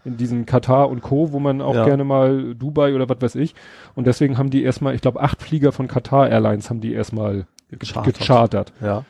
in 0.06 0.16
diesen 0.18 0.46
Katar 0.46 0.90
und 0.90 1.02
Co., 1.02 1.32
wo 1.34 1.40
man 1.40 1.62
auch 1.62 1.76
Ja. 1.76 1.86
gerne 1.86 2.04
mal 2.06 2.56
Dubai 2.56 2.96
oder 2.96 3.10
was 3.10 3.22
weiß 3.22 3.36
ich. 3.36 3.56
Und 3.96 4.08
deswegen 4.08 4.38
haben 4.38 4.50
die 4.50 4.64
erstmal, 4.64 4.96
ich 4.96 5.02
glaube, 5.02 5.20
acht 5.22 5.42
Flieger 5.42 5.72
von 5.72 5.88
Katar 5.88 6.30
Airlines 6.30 6.70
haben 6.70 6.80
die 6.82 6.94
erstmal 6.94 7.46
Gechartert. 7.72 8.18
gechartert. 8.20 8.74
Ja. 8.82 9.04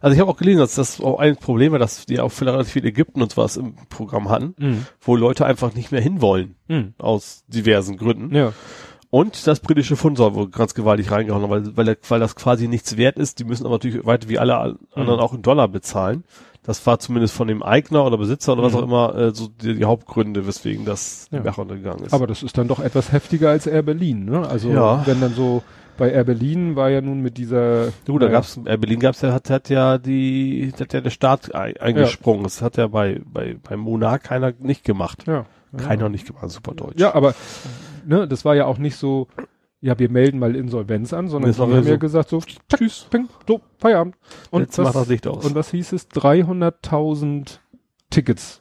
Also 0.00 0.14
ich 0.14 0.20
habe 0.20 0.30
auch 0.30 0.36
gelesen, 0.36 0.58
dass 0.58 0.74
das 0.74 1.00
auch 1.00 1.18
ein 1.18 1.36
Problem 1.36 1.72
war, 1.72 1.78
dass 1.78 2.04
die 2.06 2.20
auch 2.20 2.28
vielleicht 2.30 2.54
relativ 2.54 2.72
viel 2.74 2.84
Ägypten 2.86 3.22
und 3.22 3.36
was 3.36 3.56
im 3.56 3.74
Programm 3.88 4.28
hatten, 4.28 4.54
Mhm. 4.58 4.86
wo 5.00 5.16
Leute 5.16 5.46
einfach 5.46 5.74
nicht 5.74 5.92
mehr 5.92 6.00
hinwollen. 6.02 6.56
Mhm. 6.68 6.94
Aus 6.98 7.44
diversen 7.48 7.96
Gründen. 7.96 8.34
Ja. 8.34 8.52
Und 9.14 9.46
das 9.46 9.60
britische 9.60 9.94
Pfund 9.94 10.16
soll 10.16 10.34
wohl 10.34 10.48
ganz 10.48 10.72
gewaltig 10.72 11.10
reingehauen, 11.10 11.50
weil, 11.50 11.76
weil, 11.76 11.98
weil 12.08 12.18
das 12.20 12.34
quasi 12.34 12.66
nichts 12.66 12.96
wert 12.96 13.18
ist. 13.18 13.38
Die 13.38 13.44
müssen 13.44 13.66
aber 13.66 13.74
natürlich 13.74 14.06
weiter 14.06 14.26
wie 14.30 14.38
alle 14.38 14.56
anderen 14.56 14.78
Mhm. 14.96 15.20
auch 15.20 15.34
in 15.34 15.42
Dollar 15.42 15.68
bezahlen. 15.68 16.24
Das 16.62 16.86
war 16.86 16.98
zumindest 16.98 17.34
von 17.34 17.46
dem 17.46 17.62
Eigner 17.62 18.06
oder 18.06 18.16
Besitzer 18.16 18.54
oder 18.54 18.62
was 18.62 18.72
Mhm. 18.72 18.78
auch 18.78 18.82
immer 18.84 19.14
äh, 19.16 19.34
so 19.34 19.48
die, 19.48 19.74
die 19.74 19.84
Hauptgründe, 19.84 20.46
weswegen 20.46 20.86
das 20.86 21.26
Ja. 21.30 21.40
Bach 21.40 21.58
untergegangen 21.58 22.04
ist. 22.06 22.14
Aber 22.14 22.26
das 22.26 22.42
ist 22.42 22.56
dann 22.56 22.68
doch 22.68 22.78
etwas 22.80 23.12
heftiger 23.12 23.50
als 23.50 23.66
Air 23.66 23.82
Berlin, 23.82 24.24
ne? 24.24 24.48
Also 24.48 24.70
Ja. 24.70 25.06
wenn 25.06 25.20
dann 25.20 25.34
so 25.34 25.62
bei 25.98 26.10
Air 26.10 26.24
Berlin 26.24 26.74
war 26.74 26.88
ja 26.88 27.02
nun 27.02 27.20
mit 27.20 27.36
dieser 27.36 27.88
Du, 28.06 28.18
da 28.18 28.28
äh, 28.28 28.30
gab's, 28.30 28.58
äh, 28.64 28.78
Berlin 28.78 28.98
gab's 29.00 29.20
ja, 29.20 29.34
hat, 29.34 29.50
hat 29.50 29.68
ja 29.68 29.98
die, 29.98 30.72
hat 30.80 30.94
ja 30.94 31.02
der 31.02 31.10
Staat 31.10 31.54
ein, 31.54 31.76
eingesprungen. 31.76 32.44
Das 32.44 32.62
hat 32.62 32.78
ja 32.78 32.86
bei, 32.86 33.20
bei, 33.30 33.56
bei 33.62 33.76
Monarch 33.76 34.22
keiner 34.22 34.54
nicht 34.58 34.84
gemacht. 34.84 35.24
ja, 35.26 35.44
Keiner 35.76 36.08
nicht 36.08 36.26
gemacht, 36.26 36.48
super 36.48 36.72
deutsch. 36.74 36.98
Ja, 36.98 37.14
aber 37.14 37.34
ne, 38.06 38.26
das 38.28 38.44
war 38.44 38.54
ja 38.54 38.66
auch 38.66 38.78
nicht 38.78 38.96
so, 38.96 39.28
ja, 39.80 39.98
wir 39.98 40.10
melden 40.10 40.38
mal 40.38 40.54
Insolvenz 40.54 41.12
an, 41.12 41.28
sondern 41.28 41.50
Das 41.50 41.56
die 41.56 41.60
war 41.62 41.68
haben 41.76 41.84
so, 41.84 41.90
ja 41.90 41.96
gesagt 41.96 42.28
so, 42.28 42.40
tschüss, 42.40 43.06
ping, 43.10 43.28
so, 43.46 43.60
Feierabend. 43.78 44.14
Und 44.50 44.62
Jetzt 44.62 44.78
macht 44.78 44.88
das 44.88 44.94
was, 45.02 45.08
Licht 45.08 45.26
aus. 45.26 45.44
und 45.44 45.54
was 45.54 45.70
hieß 45.70 45.92
es? 45.92 46.08
300.000 46.10 47.58
Tickets 48.10 48.60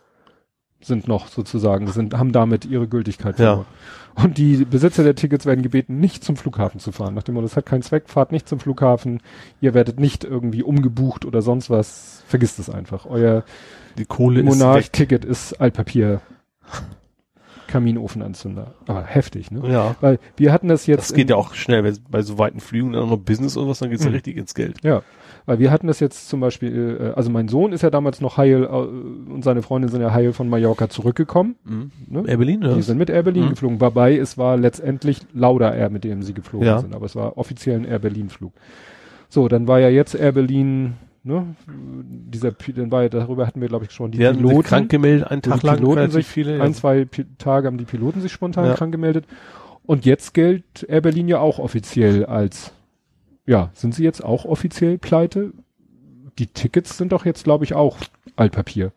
sind 0.82 1.08
noch 1.08 1.28
sozusagen, 1.28 1.88
sind, 1.88 2.18
haben 2.18 2.32
damit 2.32 2.66
ihre 2.66 2.88
Gültigkeit 2.88 3.38
Ja. 3.40 3.66
Und 4.16 4.38
die 4.38 4.66
Besitzer 4.66 5.04
der 5.04 5.16
Tickets 5.16 5.46
werden 5.46 5.62
gebeten, 5.62 6.00
nicht 6.00 6.24
zum 6.24 6.36
Flughafen 6.36 6.80
zu 6.82 6.92
fahren. 6.92 7.14
Nach 7.14 7.24
dem 7.24 7.36
Motto, 7.36 7.46
das 7.46 7.56
hat 7.56 7.66
keinen 7.66 7.82
Zweck, 7.82 8.10
fahrt 8.10 8.32
nicht 8.34 8.50
zum 8.50 8.60
Flughafen, 8.60 9.22
ihr 9.62 9.74
werdet 9.74 10.00
nicht 10.00 10.24
irgendwie 10.26 10.64
umgebucht 10.64 11.24
oder 11.24 11.42
sonst 11.42 11.70
was. 11.70 12.24
Vergisst 12.28 12.60
es 12.60 12.70
einfach. 12.70 13.06
Euer 13.06 13.44
die 13.98 14.06
Kohle 14.06 14.42
ist. 14.42 14.46
Monarch-Ticket 14.46 15.24
ist 15.24 15.54
Altpapier. 15.62 16.20
Kaminofenanzünder. 17.72 18.74
Aber 18.88 19.04
heftig, 19.04 19.52
ne? 19.52 19.62
Ja. 19.72 19.96
Weil 20.02 20.20
wir 20.38 20.52
hatten 20.52 20.68
das 20.68 20.86
jetzt. 20.88 21.10
Das 21.10 21.14
geht 21.16 21.30
ja 21.30 21.36
auch 21.36 21.54
schnell, 21.54 21.84
wenn 21.84 21.98
bei 22.10 22.22
so 22.22 22.38
weiten 22.38 22.60
Flügen 22.60 22.94
dann 22.94 23.10
noch 23.10 23.18
Business 23.18 23.58
oder 23.58 23.70
was, 23.70 23.80
dann 23.80 23.90
geht's 23.90 24.04
ja 24.04 24.10
Mhm. 24.10 24.16
richtig 24.16 24.38
ins 24.38 24.54
Geld. 24.54 24.78
Ja, 24.84 25.02
weil 25.46 25.60
wir 25.60 25.72
hatten 25.72 25.88
das 25.88 26.00
jetzt 26.00 26.30
zum 26.30 26.40
Beispiel, 26.40 26.98
äh, 27.02 27.18
also 27.18 27.30
mein 27.32 27.48
Sohn 27.48 27.72
ist 27.74 27.82
ja 27.82 27.90
damals 27.90 28.22
noch 28.22 28.38
heil 28.38 28.64
äh, 28.64 28.68
und 28.68 29.44
seine 29.44 29.62
Freundin 29.62 29.90
sind 29.90 30.02
ja 30.02 30.12
heil 30.14 30.34
von 30.34 30.50
Mallorca 30.50 30.90
zurückgekommen. 30.90 31.56
Ne? 32.08 32.24
Air 32.28 32.38
Berlin, 32.38 32.64
oder? 32.64 32.76
Die 32.76 32.82
sind 32.82 32.98
mit 32.98 33.10
Air 33.10 33.24
Berlin 33.24 33.46
Mhm. 33.46 33.50
geflogen, 33.52 33.82
wobei 33.82 34.18
es 34.18 34.38
war 34.38 34.58
letztendlich 34.58 35.22
Lauda 35.34 35.74
Air, 35.74 35.90
mit 35.90 36.04
dem 36.04 36.22
sie 36.24 36.34
geflogen 36.34 36.68
Ja. 36.68 36.80
sind, 36.80 36.94
aber 36.94 37.06
es 37.06 37.16
war 37.16 37.38
offiziell 37.38 37.78
ein 37.80 37.86
Air 37.86 38.00
Berlin 38.00 38.30
Flug. 38.30 38.54
So, 39.30 39.48
dann 39.48 39.68
war 39.68 39.80
ja 39.80 39.90
jetzt 39.90 40.14
Air 40.14 40.34
Berlin, 40.34 40.94
ne, 41.24 41.56
dieser, 41.68 42.52
dann 42.52 42.92
war 42.92 43.04
ja, 43.04 43.10
darüber 43.10 43.48
hatten 43.48 43.62
wir 43.62 43.68
glaube 43.68 43.86
ich 43.86 43.92
schon, 43.92 44.12
die 44.12 44.18
Die 44.18 44.26
Piloten, 44.26 44.64
krank 44.64 44.90
gemeldet, 44.90 45.30
einen 45.30 45.42
wo 45.46 45.50
Tag 45.52 45.64
lang, 45.64 45.78
Piloten 45.78 46.12
sich, 46.12 46.26
viele. 46.26 46.62
ein, 46.62 46.74
zwei 46.74 47.06
Pi 47.06 47.26
Tage 47.38 47.68
haben 47.68 47.78
die 47.78 47.86
Piloten 47.86 48.22
sich 48.22 48.32
spontan 48.32 48.66
Ja. 48.66 48.74
krank 48.76 48.92
gemeldet 48.92 49.26
und 49.86 50.06
jetzt 50.06 50.34
gilt 50.34 50.84
Air 50.88 51.02
Berlin 51.02 51.28
ja 51.28 51.40
auch 51.40 51.60
offiziell 51.60 52.26
als, 52.26 52.74
ja, 53.46 53.70
sind 53.74 53.96
sie 53.96 54.04
jetzt 54.04 54.24
auch 54.24 54.46
offiziell 54.46 54.98
pleite? 54.98 55.54
Die 56.40 56.48
Tickets 56.48 56.98
sind 56.98 57.12
doch 57.12 57.26
jetzt 57.26 57.44
glaube 57.44 57.66
ich 57.66 57.74
auch 57.74 57.98
Altpapier. 58.36 58.92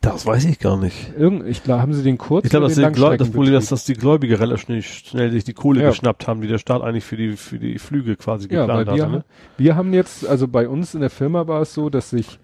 Das 0.00 0.24
weiß 0.26 0.44
ich 0.46 0.58
gar 0.58 0.78
nicht. 0.78 1.12
Irgend, 1.18 1.46
ich 1.46 1.62
glaube, 1.62 1.82
haben 1.82 1.92
sie 1.92 2.02
den 2.02 2.16
kurz 2.18 2.44
Ich 2.44 2.50
glaube, 2.50 2.66
das, 2.68 2.76
das 2.76 3.30
Problem 3.30 3.54
ist, 3.54 3.70
dass 3.70 3.84
die 3.84 3.92
Gläubiger 3.94 4.40
relativ 4.40 4.62
schnell, 4.62 4.82
schnell 4.82 5.30
sich 5.30 5.44
die 5.44 5.52
Kohle 5.52 5.82
Ja. 5.82 5.88
geschnappt 5.90 6.26
haben, 6.26 6.40
die 6.40 6.48
der 6.48 6.58
Staat 6.58 6.82
eigentlich 6.82 7.04
für 7.04 7.16
die, 7.16 7.36
für 7.36 7.58
die 7.58 7.78
Flüge 7.78 8.16
quasi 8.16 8.48
Ja, 8.50 8.62
geplant 8.66 8.86
wir, 8.86 9.02
hatte. 9.04 9.12
Ne? 9.12 9.24
wir 9.58 9.76
haben 9.76 9.92
jetzt, 9.92 10.26
also 10.26 10.48
bei 10.48 10.68
uns 10.68 10.94
in 10.94 11.00
der 11.00 11.10
Firma 11.10 11.46
war 11.48 11.60
es 11.60 11.74
so, 11.74 11.90
dass 11.90 12.10
sich 12.10 12.38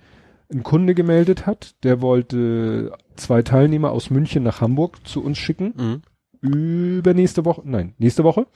ein 0.52 0.62
Kunde 0.62 0.94
gemeldet 0.94 1.46
hat, 1.46 1.74
der 1.82 2.00
wollte 2.02 2.92
zwei 3.16 3.42
Teilnehmer 3.42 3.90
aus 3.90 4.10
München 4.10 4.42
nach 4.42 4.60
Hamburg 4.60 5.06
zu 5.06 5.24
uns 5.24 5.38
schicken, 5.38 6.02
Mhm. 6.42 6.48
übernächste 6.48 7.44
Woche, 7.44 7.62
nein, 7.64 7.94
nächste 7.98 8.22
Woche. 8.24 8.46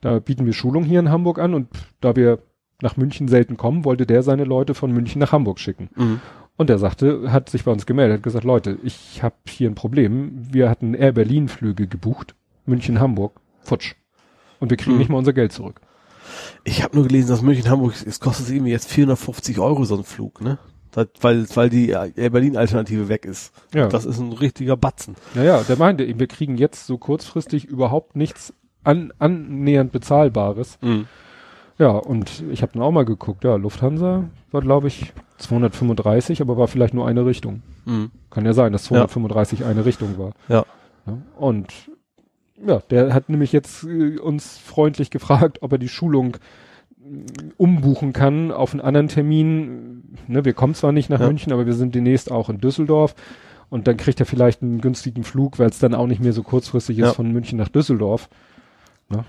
Da 0.00 0.18
bieten 0.20 0.46
wir 0.46 0.52
Schulung 0.52 0.84
hier 0.84 1.00
in 1.00 1.10
Hamburg 1.10 1.38
an 1.38 1.54
und 1.54 1.68
da 2.00 2.16
wir 2.16 2.38
nach 2.82 2.96
München 2.96 3.28
selten 3.28 3.56
kommen, 3.56 3.84
wollte 3.84 4.06
der 4.06 4.22
seine 4.22 4.44
Leute 4.44 4.74
von 4.74 4.92
München 4.92 5.18
nach 5.18 5.32
Hamburg 5.32 5.58
schicken. 5.58 5.88
Mhm. 5.96 6.20
Und 6.56 6.70
er 6.70 6.78
sagte, 6.78 7.30
hat 7.32 7.50
sich 7.50 7.64
bei 7.64 7.70
uns 7.72 7.84
gemeldet, 7.86 8.18
hat 8.18 8.22
gesagt, 8.22 8.44
Leute, 8.44 8.78
ich 8.82 9.22
habe 9.22 9.34
hier 9.46 9.68
ein 9.68 9.74
Problem. 9.74 10.32
Wir 10.52 10.70
hatten 10.70 10.94
Air 10.94 11.12
Berlin 11.12 11.48
Flüge 11.48 11.86
gebucht, 11.86 12.34
München 12.64 12.98
Hamburg, 12.98 13.40
futsch. 13.60 13.94
Und 14.58 14.70
wir 14.70 14.76
kriegen 14.78 14.92
Mhm. 14.94 14.98
nicht 14.98 15.10
mal 15.10 15.18
unser 15.18 15.34
Geld 15.34 15.52
zurück. 15.52 15.80
Ich 16.64 16.82
habe 16.82 16.96
nur 16.96 17.06
gelesen, 17.06 17.28
dass 17.28 17.42
München 17.42 17.68
Hamburg, 17.70 17.94
es 18.06 18.20
kostet 18.20 18.48
irgendwie 18.50 18.72
jetzt 18.72 18.90
450 18.90 19.58
Euro 19.58 19.84
so 19.84 19.96
ein 19.96 20.04
Flug, 20.04 20.40
ne? 20.40 20.58
Das, 20.92 21.08
weil, 21.20 21.46
weil 21.54 21.68
die 21.68 21.90
Air 21.90 22.30
Berlin 22.30 22.56
Alternative 22.56 23.08
weg 23.10 23.26
ist. 23.26 23.52
Ja. 23.74 23.86
Das 23.88 24.06
ist 24.06 24.18
ein 24.18 24.32
richtiger 24.32 24.78
Batzen. 24.78 25.14
Naja, 25.34 25.62
der 25.62 25.76
meinte, 25.76 26.04
eben, 26.04 26.18
wir 26.18 26.26
kriegen 26.26 26.56
jetzt 26.56 26.86
so 26.86 26.96
kurzfristig 26.96 27.66
überhaupt 27.66 28.16
nichts 28.16 28.54
an, 28.82 29.12
annähernd 29.18 29.92
bezahlbares. 29.92 30.78
Ja, 31.78 31.90
und 31.90 32.42
ich 32.50 32.62
habe 32.62 32.72
dann 32.72 32.82
auch 32.82 32.92
mal 32.92 33.04
geguckt, 33.04 33.44
ja, 33.44 33.56
Lufthansa 33.56 34.24
war, 34.56 34.62
glaube 34.62 34.88
ich, 34.88 35.12
235, 35.36 36.40
aber 36.40 36.56
war 36.56 36.66
vielleicht 36.66 36.94
nur 36.94 37.06
eine 37.06 37.26
Richtung. 37.26 37.62
Mhm. 37.84 38.10
Kann 38.30 38.46
ja 38.46 38.54
sein, 38.54 38.72
dass 38.72 38.84
235 38.84 39.64
eine 39.66 39.84
Richtung 39.84 40.16
war. 40.18 40.32
Ja. 40.48 40.64
Ja, 41.06 41.18
Und 41.36 41.72
ja, 42.66 42.80
der 42.90 43.12
hat 43.12 43.28
nämlich 43.28 43.52
jetzt 43.52 43.84
äh, 43.84 44.18
uns 44.18 44.56
freundlich 44.56 45.10
gefragt, 45.10 45.58
ob 45.60 45.72
er 45.72 45.78
die 45.78 45.90
Schulung 45.90 46.36
äh, 47.04 47.22
umbuchen 47.58 48.14
kann 48.14 48.50
auf 48.50 48.72
einen 48.72 48.80
anderen 48.80 49.08
Termin. 49.08 50.02
Ne, 50.26 50.44
wir 50.46 50.54
kommen 50.54 50.74
zwar 50.74 50.92
nicht 50.92 51.10
nach 51.10 51.20
Ja. 51.20 51.26
München, 51.26 51.52
aber 51.52 51.66
wir 51.66 51.74
sind 51.74 51.94
demnächst 51.94 52.32
auch 52.32 52.48
in 52.48 52.58
Düsseldorf. 52.58 53.14
Und 53.68 53.86
dann 53.88 53.96
kriegt 53.98 54.20
er 54.20 54.26
vielleicht 54.26 54.62
einen 54.62 54.80
günstigen 54.80 55.22
Flug, 55.22 55.58
weil 55.58 55.68
es 55.68 55.78
dann 55.78 55.94
auch 55.94 56.06
nicht 56.06 56.22
mehr 56.22 56.32
so 56.32 56.42
kurzfristig 56.42 56.96
Ja. 56.96 57.08
ist 57.10 57.16
von 57.16 57.30
München 57.30 57.58
nach 57.58 57.68
Düsseldorf. 57.68 58.28
Ja, 59.10 59.24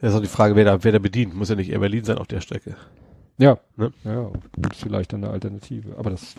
ist 0.00 0.14
auch 0.14 0.20
die 0.20 0.26
Frage, 0.26 0.56
wer 0.56 0.64
da, 0.64 0.82
wer 0.82 0.92
da 0.92 0.98
bedient. 0.98 1.34
Muss 1.34 1.50
ja 1.50 1.54
nicht 1.56 1.70
Air 1.70 1.78
Berlin 1.80 2.04
sein 2.04 2.18
auf 2.18 2.26
der 2.26 2.40
Strecke. 2.40 2.74
Ja. 3.40 3.58
Ne? 3.76 3.92
Ja, 4.04 4.30
vielleicht 4.74 5.14
eine 5.14 5.30
Alternative. 5.30 5.96
Aber 5.96 6.10
das, 6.10 6.34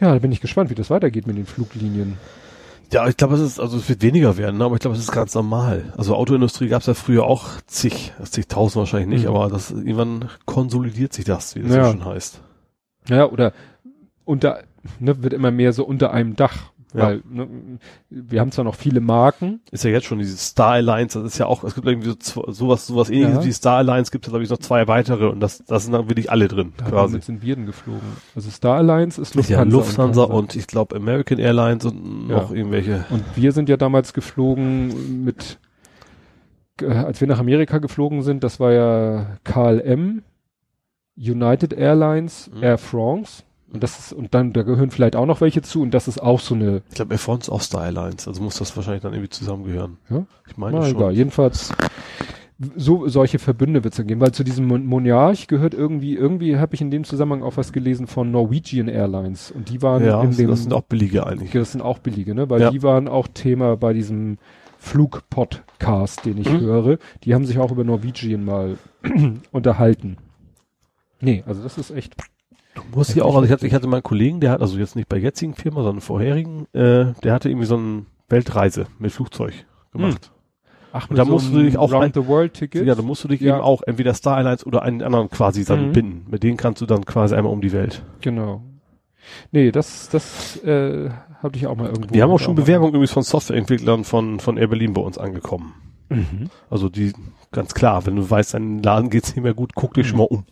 ja, 0.00 0.12
da 0.12 0.18
bin 0.18 0.32
ich 0.32 0.40
gespannt, 0.40 0.70
wie 0.70 0.74
das 0.74 0.90
weitergeht 0.90 1.26
mit 1.26 1.36
den 1.36 1.46
Fluglinien. 1.46 2.16
Ja, 2.92 3.06
ich 3.06 3.16
glaube, 3.16 3.34
es 3.34 3.40
ist, 3.40 3.60
also 3.60 3.76
es 3.76 3.88
wird 3.88 4.02
weniger 4.02 4.36
werden, 4.36 4.58
ne? 4.58 4.64
aber 4.64 4.74
ich 4.74 4.80
glaube, 4.80 4.96
es 4.96 5.02
ist 5.02 5.12
ganz 5.12 5.34
normal. 5.34 5.92
Also 5.96 6.16
Autoindustrie 6.16 6.68
gab 6.68 6.80
es 6.80 6.86
ja 6.86 6.94
früher 6.94 7.24
auch 7.24 7.46
zig, 7.66 8.12
zigtausend 8.24 8.80
wahrscheinlich 8.80 9.08
nicht, 9.08 9.28
mhm. 9.28 9.36
aber 9.36 9.48
das 9.48 9.70
irgendwann 9.70 10.28
konsolidiert 10.44 11.12
sich 11.12 11.24
das, 11.24 11.54
wie 11.54 11.62
das 11.62 11.76
ja. 11.76 11.84
so 11.84 11.92
schon 11.92 12.04
heißt. 12.04 12.40
Ja, 13.08 13.26
oder 13.26 13.52
unter, 14.24 14.64
ne, 14.98 15.22
wird 15.22 15.34
immer 15.34 15.52
mehr 15.52 15.72
so 15.72 15.84
unter 15.84 16.12
einem 16.12 16.34
Dach. 16.34 16.72
Ja. 16.94 17.04
Weil 17.04 17.22
ne, 17.28 17.48
wir 18.08 18.40
haben 18.40 18.50
zwar 18.50 18.64
noch 18.64 18.74
viele 18.74 19.00
Marken. 19.00 19.60
Ist 19.70 19.84
ja 19.84 19.90
jetzt 19.90 20.06
schon 20.06 20.18
diese 20.18 20.36
Star 20.36 20.72
Alliance, 20.72 21.18
das 21.18 21.32
ist 21.32 21.38
ja 21.38 21.46
auch, 21.46 21.62
es 21.64 21.74
gibt 21.74 21.86
irgendwie 21.86 22.14
so, 22.20 22.44
sowas, 22.48 22.86
sowas 22.86 23.10
ähnliches 23.10 23.44
ja. 23.44 23.44
wie 23.44 23.52
Star 23.52 23.76
Alliance, 23.78 24.10
gibt 24.10 24.26
es 24.26 24.30
glaube 24.30 24.42
ich 24.42 24.50
noch 24.50 24.58
zwei 24.58 24.88
weitere 24.88 25.26
und 25.26 25.40
das, 25.40 25.64
das 25.64 25.84
sind 25.84 25.92
dann 25.92 26.08
wirklich 26.08 26.30
alle 26.30 26.48
drin. 26.48 26.72
Da 26.76 26.86
quasi. 26.86 27.14
Mit 27.14 27.24
sind 27.24 27.42
wir 27.42 27.56
denn 27.56 27.66
geflogen. 27.66 28.00
Also 28.34 28.50
Star 28.50 28.76
Alliance 28.76 29.20
ist 29.20 29.34
Lufthansa. 29.34 29.62
Ja, 29.62 29.70
Lufthansa 29.70 30.22
und, 30.24 30.32
und 30.32 30.56
ich 30.56 30.66
glaube 30.66 30.96
American 30.96 31.38
Airlines 31.38 31.84
und 31.84 32.28
noch 32.28 32.50
ja. 32.50 32.56
irgendwelche. 32.56 33.04
Und 33.10 33.24
wir 33.36 33.52
sind 33.52 33.68
ja 33.68 33.76
damals 33.76 34.12
geflogen 34.12 35.24
mit, 35.24 35.58
äh, 36.80 36.86
als 36.86 37.20
wir 37.20 37.28
nach 37.28 37.38
Amerika 37.38 37.78
geflogen 37.78 38.22
sind, 38.22 38.42
das 38.42 38.58
war 38.58 38.72
ja 38.72 39.38
KLM, 39.44 40.22
United 41.16 41.72
Airlines, 41.72 42.50
mhm. 42.52 42.62
Air 42.62 42.78
France 42.78 43.44
und 43.72 43.82
das 43.82 43.98
ist, 43.98 44.12
und 44.12 44.34
dann, 44.34 44.52
da 44.52 44.62
gehören 44.62 44.90
vielleicht 44.90 45.16
auch 45.16 45.26
noch 45.26 45.40
welche 45.40 45.62
zu 45.62 45.82
und 45.82 45.92
das 45.92 46.08
ist 46.08 46.20
auch 46.20 46.40
so 46.40 46.54
eine. 46.54 46.82
Ich 46.88 46.96
glaube, 46.96 47.14
Air 47.14 47.18
France 47.18 47.50
auch 47.50 47.60
Star 47.60 47.84
Airlines, 47.84 48.26
also 48.26 48.42
muss 48.42 48.58
das 48.58 48.76
wahrscheinlich 48.76 49.02
dann 49.02 49.12
irgendwie 49.12 49.30
zusammengehören. 49.30 49.98
Ja? 50.08 50.26
Ich 50.48 50.56
meine 50.56 50.78
Na, 50.78 50.86
schon. 50.86 50.96
Egal. 50.96 51.12
Jedenfalls, 51.12 51.72
so, 52.76 53.08
solche 53.08 53.38
Verbünde 53.38 53.84
wird 53.84 53.94
es 53.94 53.98
dann 53.98 54.06
geben, 54.06 54.20
weil 54.20 54.32
zu 54.32 54.44
diesem 54.44 54.66
Monarch 54.66 55.46
gehört 55.46 55.72
irgendwie, 55.72 56.14
irgendwie 56.14 56.58
habe 56.58 56.74
ich 56.74 56.80
in 56.80 56.90
dem 56.90 57.04
Zusammenhang 57.04 57.42
auch 57.42 57.56
was 57.56 57.72
gelesen 57.72 58.06
von 58.06 58.30
Norwegian 58.30 58.88
Airlines 58.88 59.50
und 59.50 59.70
die 59.70 59.80
waren 59.82 60.04
ja, 60.04 60.22
in 60.22 60.36
dem. 60.36 60.48
das 60.48 60.62
sind 60.62 60.72
auch 60.72 60.82
billige 60.82 61.26
eigentlich. 61.26 61.52
Das 61.52 61.72
sind 61.72 61.80
auch 61.80 61.98
billige, 61.98 62.34
ne, 62.34 62.50
weil 62.50 62.60
ja. 62.60 62.70
die 62.70 62.82
waren 62.82 63.08
auch 63.08 63.28
Thema 63.28 63.76
bei 63.76 63.92
diesem 63.92 64.38
Flugpodcast, 64.78 66.24
den 66.24 66.38
ich 66.38 66.50
mhm. 66.50 66.60
höre. 66.60 66.98
Die 67.24 67.34
haben 67.34 67.44
sich 67.44 67.58
auch 67.58 67.70
über 67.70 67.84
Norwegian 67.84 68.44
mal 68.44 68.78
unterhalten. 69.52 70.16
Nee, 71.20 71.44
also 71.46 71.62
das 71.62 71.78
ist 71.78 71.90
echt 71.90 72.16
Du 72.74 72.82
musst 72.94 73.14
ja 73.16 73.24
auch, 73.24 73.34
also 73.34 73.44
ich 73.46 73.52
hatte, 73.52 73.66
ich 73.66 73.74
hatte 73.74 73.88
meinen 73.88 74.02
Kollegen, 74.02 74.40
der 74.40 74.52
hat, 74.52 74.60
also 74.60 74.78
jetzt 74.78 74.96
nicht 74.96 75.08
bei 75.08 75.18
jetzigen 75.18 75.54
Firma, 75.54 75.82
sondern 75.82 76.00
vorherigen, 76.00 76.66
äh, 76.72 77.12
der 77.22 77.32
hatte 77.32 77.48
irgendwie 77.48 77.66
so 77.66 77.76
eine 77.76 78.06
Weltreise 78.28 78.86
mit 78.98 79.12
Flugzeug 79.12 79.52
gemacht. 79.92 80.26
Hm. 80.26 80.40
Ach, 80.92 81.08
und 81.08 81.16
da 81.16 81.24
so 81.24 81.32
musst 81.32 81.52
du 81.52 81.62
dich 81.62 81.78
auch 81.78 81.92
Round 81.92 82.14
the 82.14 82.26
World 82.26 82.54
Ticket. 82.54 82.86
Ja, 82.86 82.94
da 82.94 83.02
musst 83.02 83.22
du 83.22 83.28
dich 83.28 83.40
ja. 83.40 83.54
eben 83.54 83.62
auch 83.62 83.82
entweder 83.82 84.12
Star 84.14 84.38
Airlines 84.38 84.66
oder 84.66 84.82
einen 84.82 85.02
anderen 85.02 85.28
quasi 85.30 85.64
dann 85.64 85.88
mhm. 85.88 85.92
binden. 85.92 86.26
Mit 86.30 86.42
denen 86.42 86.56
kannst 86.56 86.80
du 86.80 86.86
dann 86.86 87.04
quasi 87.04 87.34
einmal 87.34 87.52
um 87.52 87.60
die 87.60 87.72
Welt. 87.72 88.02
Genau. 88.20 88.62
Nee, 89.52 89.70
das, 89.70 90.08
das 90.08 90.56
äh, 90.64 91.10
hatte 91.42 91.56
ich 91.56 91.66
auch 91.66 91.76
mal 91.76 91.88
irgendwo. 91.88 92.12
Wir 92.12 92.22
haben 92.22 92.30
auch 92.30 92.40
schon 92.40 92.56
Bewerbungen 92.56 92.94
übrigens 92.94 93.12
von 93.12 93.22
Softwareentwicklern 93.22 94.04
von, 94.04 94.40
von 94.40 94.56
Air 94.56 94.68
Berlin 94.68 94.92
bei 94.94 95.02
uns 95.02 95.18
angekommen. 95.18 95.74
Mhm. 96.08 96.50
Also 96.68 96.88
die, 96.88 97.12
ganz 97.52 97.74
klar, 97.74 98.06
wenn 98.06 98.16
du 98.16 98.28
weißt, 98.28 98.54
dein 98.54 98.82
Laden 98.82 99.10
geht's 99.10 99.34
nicht 99.34 99.44
mehr 99.44 99.54
gut, 99.54 99.74
guck 99.74 99.94
dich 99.94 100.06
mhm. 100.06 100.08
schon 100.08 100.18
mal 100.18 100.24
um. 100.24 100.44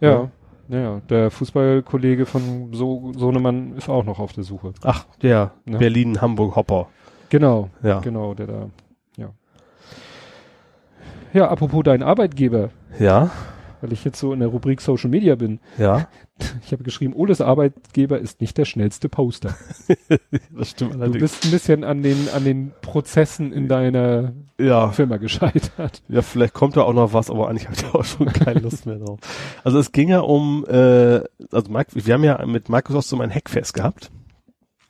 Ja. 0.00 0.10
ja. 0.10 0.30
Ja, 0.68 1.00
der 1.10 1.30
Fußballkollege 1.30 2.26
von 2.26 2.72
so 2.72 3.12
Sohnemann 3.16 3.76
ist 3.76 3.88
auch 3.88 4.04
noch 4.04 4.18
auf 4.18 4.32
der 4.32 4.44
Suche. 4.44 4.72
Ach, 4.82 5.04
der 5.22 5.52
ja. 5.66 5.78
Berlin-Hamburg-Hopper. 5.78 6.88
Genau, 7.28 7.70
ja. 7.82 8.00
genau, 8.00 8.34
der 8.34 8.46
da, 8.46 8.70
ja. 9.16 9.28
Ja, 11.32 11.48
apropos 11.48 11.82
dein 11.82 12.02
Arbeitgeber. 12.02 12.70
Ja 12.98 13.30
weil 13.84 13.92
ich 13.92 14.02
jetzt 14.02 14.18
so 14.18 14.32
in 14.32 14.40
der 14.40 14.48
Rubrik 14.48 14.80
Social 14.80 15.10
Media 15.10 15.34
bin. 15.34 15.60
Ja. 15.78 16.08
Ich 16.66 16.72
habe 16.72 16.82
geschrieben, 16.82 17.14
Oles 17.14 17.40
Arbeitgeber 17.40 18.18
ist 18.18 18.40
nicht 18.40 18.58
der 18.58 18.64
schnellste 18.64 19.08
Poster. 19.08 19.54
das 20.58 20.70
stimmt 20.70 20.94
allerdings. 20.94 21.12
Du 21.12 21.20
bist 21.20 21.44
ein 21.44 21.50
bisschen 21.52 21.84
an 21.84 22.02
den, 22.02 22.28
an 22.34 22.42
den 22.42 22.72
Prozessen 22.80 23.52
in 23.52 23.68
deiner 23.68 24.32
ja. 24.58 24.90
Firma 24.90 25.18
gescheitert. 25.18 26.02
Ja, 26.08 26.22
vielleicht 26.22 26.52
kommt 26.52 26.76
da 26.76 26.82
auch 26.82 26.92
noch 26.92 27.12
was, 27.12 27.30
aber 27.30 27.48
eigentlich 27.48 27.68
habe 27.68 27.76
ich 27.76 27.94
auch 27.94 28.04
schon 28.04 28.26
keine 28.32 28.58
Lust 28.58 28.84
mehr 28.84 28.96
drauf. 28.96 29.20
Also 29.62 29.78
es 29.78 29.92
ging 29.92 30.08
ja 30.08 30.20
um, 30.20 30.64
äh, 30.66 31.20
also 31.52 31.70
wir 31.70 32.14
haben 32.14 32.24
ja 32.24 32.44
mit 32.46 32.68
Microsoft 32.68 33.06
so 33.06 33.20
ein 33.20 33.32
Hackfest 33.32 33.72
gehabt. 33.72 34.10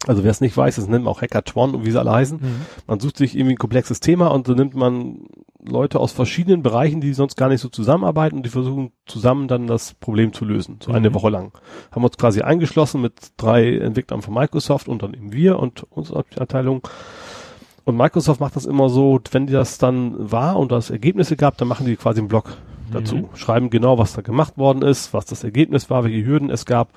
Also 0.06 0.24
wer 0.24 0.30
es 0.30 0.40
nicht 0.40 0.56
weiß, 0.56 0.76
das 0.76 0.88
nennt 0.88 1.04
man 1.04 1.12
auch 1.12 1.20
Hackathon 1.20 1.74
und 1.74 1.84
wie 1.84 1.90
sie 1.90 2.00
alle 2.00 2.12
heißen. 2.12 2.38
Mhm. 2.40 2.60
Man 2.86 3.00
sucht 3.00 3.18
sich 3.18 3.36
irgendwie 3.36 3.56
ein 3.56 3.58
komplexes 3.58 4.00
Thema 4.00 4.28
und 4.28 4.46
so 4.46 4.54
nimmt 4.54 4.74
man 4.74 5.26
Leute 5.66 5.98
aus 5.98 6.12
verschiedenen 6.12 6.62
Bereichen, 6.62 7.00
die 7.00 7.14
sonst 7.14 7.36
gar 7.36 7.48
nicht 7.48 7.60
so 7.60 7.68
zusammenarbeiten 7.68 8.36
und 8.36 8.42
die 8.44 8.50
versuchen 8.50 8.92
zusammen 9.06 9.48
dann 9.48 9.66
das 9.66 9.94
Problem 9.94 10.32
zu 10.32 10.44
lösen. 10.44 10.78
So 10.82 10.90
mhm. 10.90 10.96
eine 10.96 11.14
Woche 11.14 11.30
lang. 11.30 11.52
Haben 11.90 12.04
uns 12.04 12.18
quasi 12.18 12.42
eingeschlossen 12.42 13.00
mit 13.00 13.14
drei 13.36 13.78
Entwicklern 13.78 14.22
von 14.22 14.34
Microsoft 14.34 14.88
und 14.88 15.02
dann 15.02 15.14
eben 15.14 15.32
wir 15.32 15.58
und 15.58 15.84
unsere 15.90 16.24
Abteilung. 16.36 16.86
Und 17.84 17.96
Microsoft 17.96 18.40
macht 18.40 18.56
das 18.56 18.66
immer 18.66 18.88
so, 18.88 19.20
wenn 19.30 19.46
das 19.46 19.78
dann 19.78 20.14
war 20.30 20.58
und 20.58 20.70
das 20.70 20.90
Ergebnisse 20.90 21.36
gab, 21.36 21.56
dann 21.56 21.68
machen 21.68 21.86
die 21.86 21.96
quasi 21.96 22.20
einen 22.20 22.28
Blog 22.28 22.56
dazu. 22.92 23.16
Mhm. 23.16 23.28
Schreiben 23.34 23.70
genau, 23.70 23.98
was 23.98 24.12
da 24.12 24.22
gemacht 24.22 24.58
worden 24.58 24.82
ist, 24.82 25.14
was 25.14 25.24
das 25.24 25.44
Ergebnis 25.44 25.88
war, 25.88 26.04
welche 26.04 26.26
Hürden 26.26 26.50
es 26.50 26.66
gab 26.66 26.88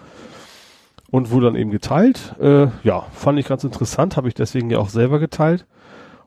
und 1.10 1.32
wurde 1.32 1.48
dann 1.48 1.56
eben 1.56 1.72
geteilt. 1.72 2.36
Äh, 2.40 2.68
ja, 2.84 3.06
fand 3.14 3.40
ich 3.40 3.48
ganz 3.48 3.64
interessant, 3.64 4.18
habe 4.18 4.28
ich 4.28 4.34
deswegen 4.34 4.70
ja 4.70 4.80
auch 4.80 4.90
selber 4.90 5.20
geteilt 5.20 5.66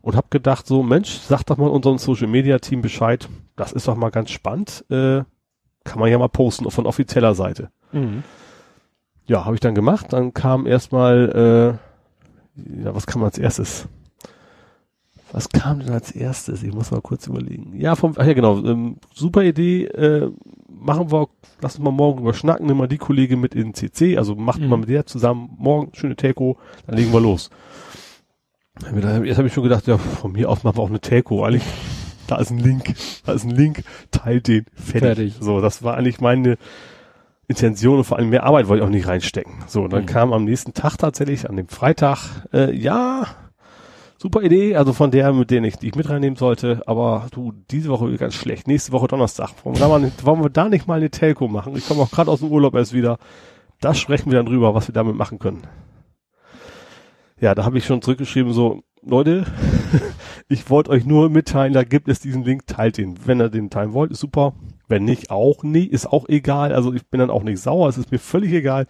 und 0.02 0.16
habe 0.16 0.28
gedacht, 0.30 0.66
so 0.66 0.82
Mensch, 0.82 1.18
sag 1.18 1.44
doch 1.44 1.56
mal 1.56 1.68
unserem 1.68 1.98
Social 1.98 2.28
Media 2.28 2.58
Team 2.58 2.82
Bescheid, 2.82 3.28
das 3.56 3.72
ist 3.72 3.88
doch 3.88 3.96
mal 3.96 4.10
ganz 4.10 4.30
spannend, 4.30 4.84
äh, 4.90 5.22
kann 5.84 5.98
man 5.98 6.10
ja 6.10 6.18
mal 6.18 6.28
posten 6.28 6.70
von 6.70 6.86
offizieller 6.86 7.34
Seite. 7.34 7.70
Mhm. 7.92 8.22
Ja, 9.26 9.44
habe 9.44 9.54
ich 9.54 9.60
dann 9.60 9.74
gemacht. 9.74 10.12
Dann 10.12 10.34
kam 10.34 10.66
erstmal, 10.66 11.78
äh, 12.56 12.82
ja, 12.84 12.94
was 12.94 13.06
kam 13.06 13.22
als 13.22 13.38
erstes? 13.38 13.88
Was 15.32 15.48
kam 15.48 15.78
denn 15.78 15.90
als 15.90 16.10
erstes? 16.10 16.62
Ich 16.64 16.74
muss 16.74 16.90
mal 16.90 17.00
kurz 17.00 17.28
überlegen. 17.28 17.78
Ja, 17.78 17.94
vom, 17.94 18.14
ach 18.16 18.26
ja 18.26 18.32
genau, 18.32 18.58
ähm, 18.64 18.96
super 19.14 19.44
Idee, 19.44 19.84
äh, 19.84 20.30
machen 20.68 21.12
wir, 21.12 21.28
lass 21.60 21.76
uns 21.76 21.84
mal 21.84 21.92
morgen 21.92 22.22
überschnacken, 22.22 22.66
nimm 22.66 22.78
mal 22.78 22.88
die 22.88 22.98
Kollegin 22.98 23.40
mit 23.40 23.54
in 23.54 23.74
CC, 23.74 24.18
also 24.18 24.34
macht 24.34 24.60
mhm. 24.60 24.68
mal 24.68 24.78
mit 24.78 24.88
der 24.88 25.06
zusammen 25.06 25.50
morgen 25.58 25.94
schöne 25.94 26.16
Telco, 26.16 26.58
dann 26.86 26.96
legen 26.96 27.12
wir 27.12 27.20
los. 27.20 27.50
Jetzt 29.24 29.38
habe 29.38 29.46
ich 29.46 29.52
schon 29.52 29.62
gedacht, 29.62 29.86
ja, 29.86 29.98
von 29.98 30.32
mir 30.32 30.48
aus 30.48 30.64
machen 30.64 30.78
wir 30.78 30.82
auch 30.82 30.88
eine 30.88 31.00
Telco, 31.00 31.44
eigentlich, 31.44 31.64
da 32.26 32.36
ist 32.36 32.50
ein 32.50 32.58
Link, 32.58 32.94
da 33.24 33.32
ist 33.32 33.44
ein 33.44 33.50
Link, 33.50 33.82
teilt 34.10 34.48
den, 34.48 34.66
fertig. 34.74 35.00
fertig. 35.00 35.34
So, 35.40 35.60
das 35.60 35.82
war 35.82 35.96
eigentlich 35.96 36.20
meine 36.20 36.56
Intention 37.48 37.98
und 37.98 38.04
vor 38.04 38.16
allem 38.16 38.30
mehr 38.30 38.44
Arbeit 38.44 38.68
wollte 38.68 38.82
ich 38.82 38.86
auch 38.86 38.92
nicht 38.92 39.08
reinstecken. 39.08 39.64
So, 39.66 39.82
und 39.82 39.92
dann 39.92 40.02
mhm. 40.02 40.06
kam 40.06 40.32
am 40.32 40.44
nächsten 40.44 40.72
Tag 40.72 40.96
tatsächlich, 40.96 41.48
an 41.48 41.56
dem 41.56 41.68
Freitag, 41.68 42.46
äh, 42.52 42.72
ja, 42.72 43.26
super 44.18 44.42
Idee, 44.42 44.76
also 44.76 44.92
von 44.92 45.10
der, 45.10 45.32
mit 45.32 45.50
denen 45.50 45.64
ich, 45.64 45.76
die 45.76 45.88
ich 45.88 45.94
mit 45.94 46.08
reinnehmen 46.08 46.36
sollte, 46.36 46.82
aber 46.86 47.26
du, 47.32 47.52
diese 47.70 47.88
Woche 47.88 48.14
ganz 48.16 48.34
schlecht, 48.34 48.68
nächste 48.68 48.92
Woche 48.92 49.08
Donnerstag, 49.08 49.50
wir 49.64 49.72
da, 49.72 49.88
mal, 49.88 50.12
wollen 50.22 50.42
wir 50.42 50.50
da 50.50 50.68
nicht 50.68 50.86
mal 50.86 50.98
eine 50.98 51.10
Telco 51.10 51.48
machen? 51.48 51.74
Ich 51.74 51.88
komme 51.88 52.02
auch 52.02 52.10
gerade 52.10 52.30
aus 52.30 52.40
dem 52.40 52.50
Urlaub 52.50 52.74
erst 52.74 52.92
wieder. 52.92 53.18
Da 53.80 53.94
sprechen 53.94 54.30
wir 54.30 54.36
dann 54.36 54.46
drüber, 54.46 54.74
was 54.74 54.88
wir 54.88 54.92
damit 54.92 55.16
machen 55.16 55.38
können. 55.38 55.62
Ja, 57.40 57.54
da 57.54 57.64
habe 57.64 57.78
ich 57.78 57.86
schon 57.86 58.02
zurückgeschrieben, 58.02 58.52
so, 58.52 58.82
Leute, 59.02 59.46
ich 60.48 60.68
wollte 60.68 60.90
euch 60.90 61.06
nur 61.06 61.30
mitteilen, 61.30 61.72
da 61.72 61.84
gibt 61.84 62.08
es 62.08 62.20
diesen 62.20 62.44
Link, 62.44 62.66
teilt 62.66 62.98
ihn. 62.98 63.18
Wenn 63.24 63.40
ihr 63.40 63.48
den 63.48 63.70
teilen 63.70 63.94
wollt, 63.94 64.10
ist 64.10 64.20
super. 64.20 64.54
Wenn 64.88 65.04
nicht, 65.04 65.30
auch 65.30 65.62
nie, 65.62 65.84
ist 65.84 66.06
auch 66.06 66.28
egal. 66.28 66.74
Also 66.74 66.92
ich 66.92 67.06
bin 67.06 67.20
dann 67.20 67.30
auch 67.30 67.42
nicht 67.42 67.60
sauer, 67.60 67.88
es 67.88 67.96
ist 67.96 68.12
mir 68.12 68.18
völlig 68.18 68.52
egal. 68.52 68.86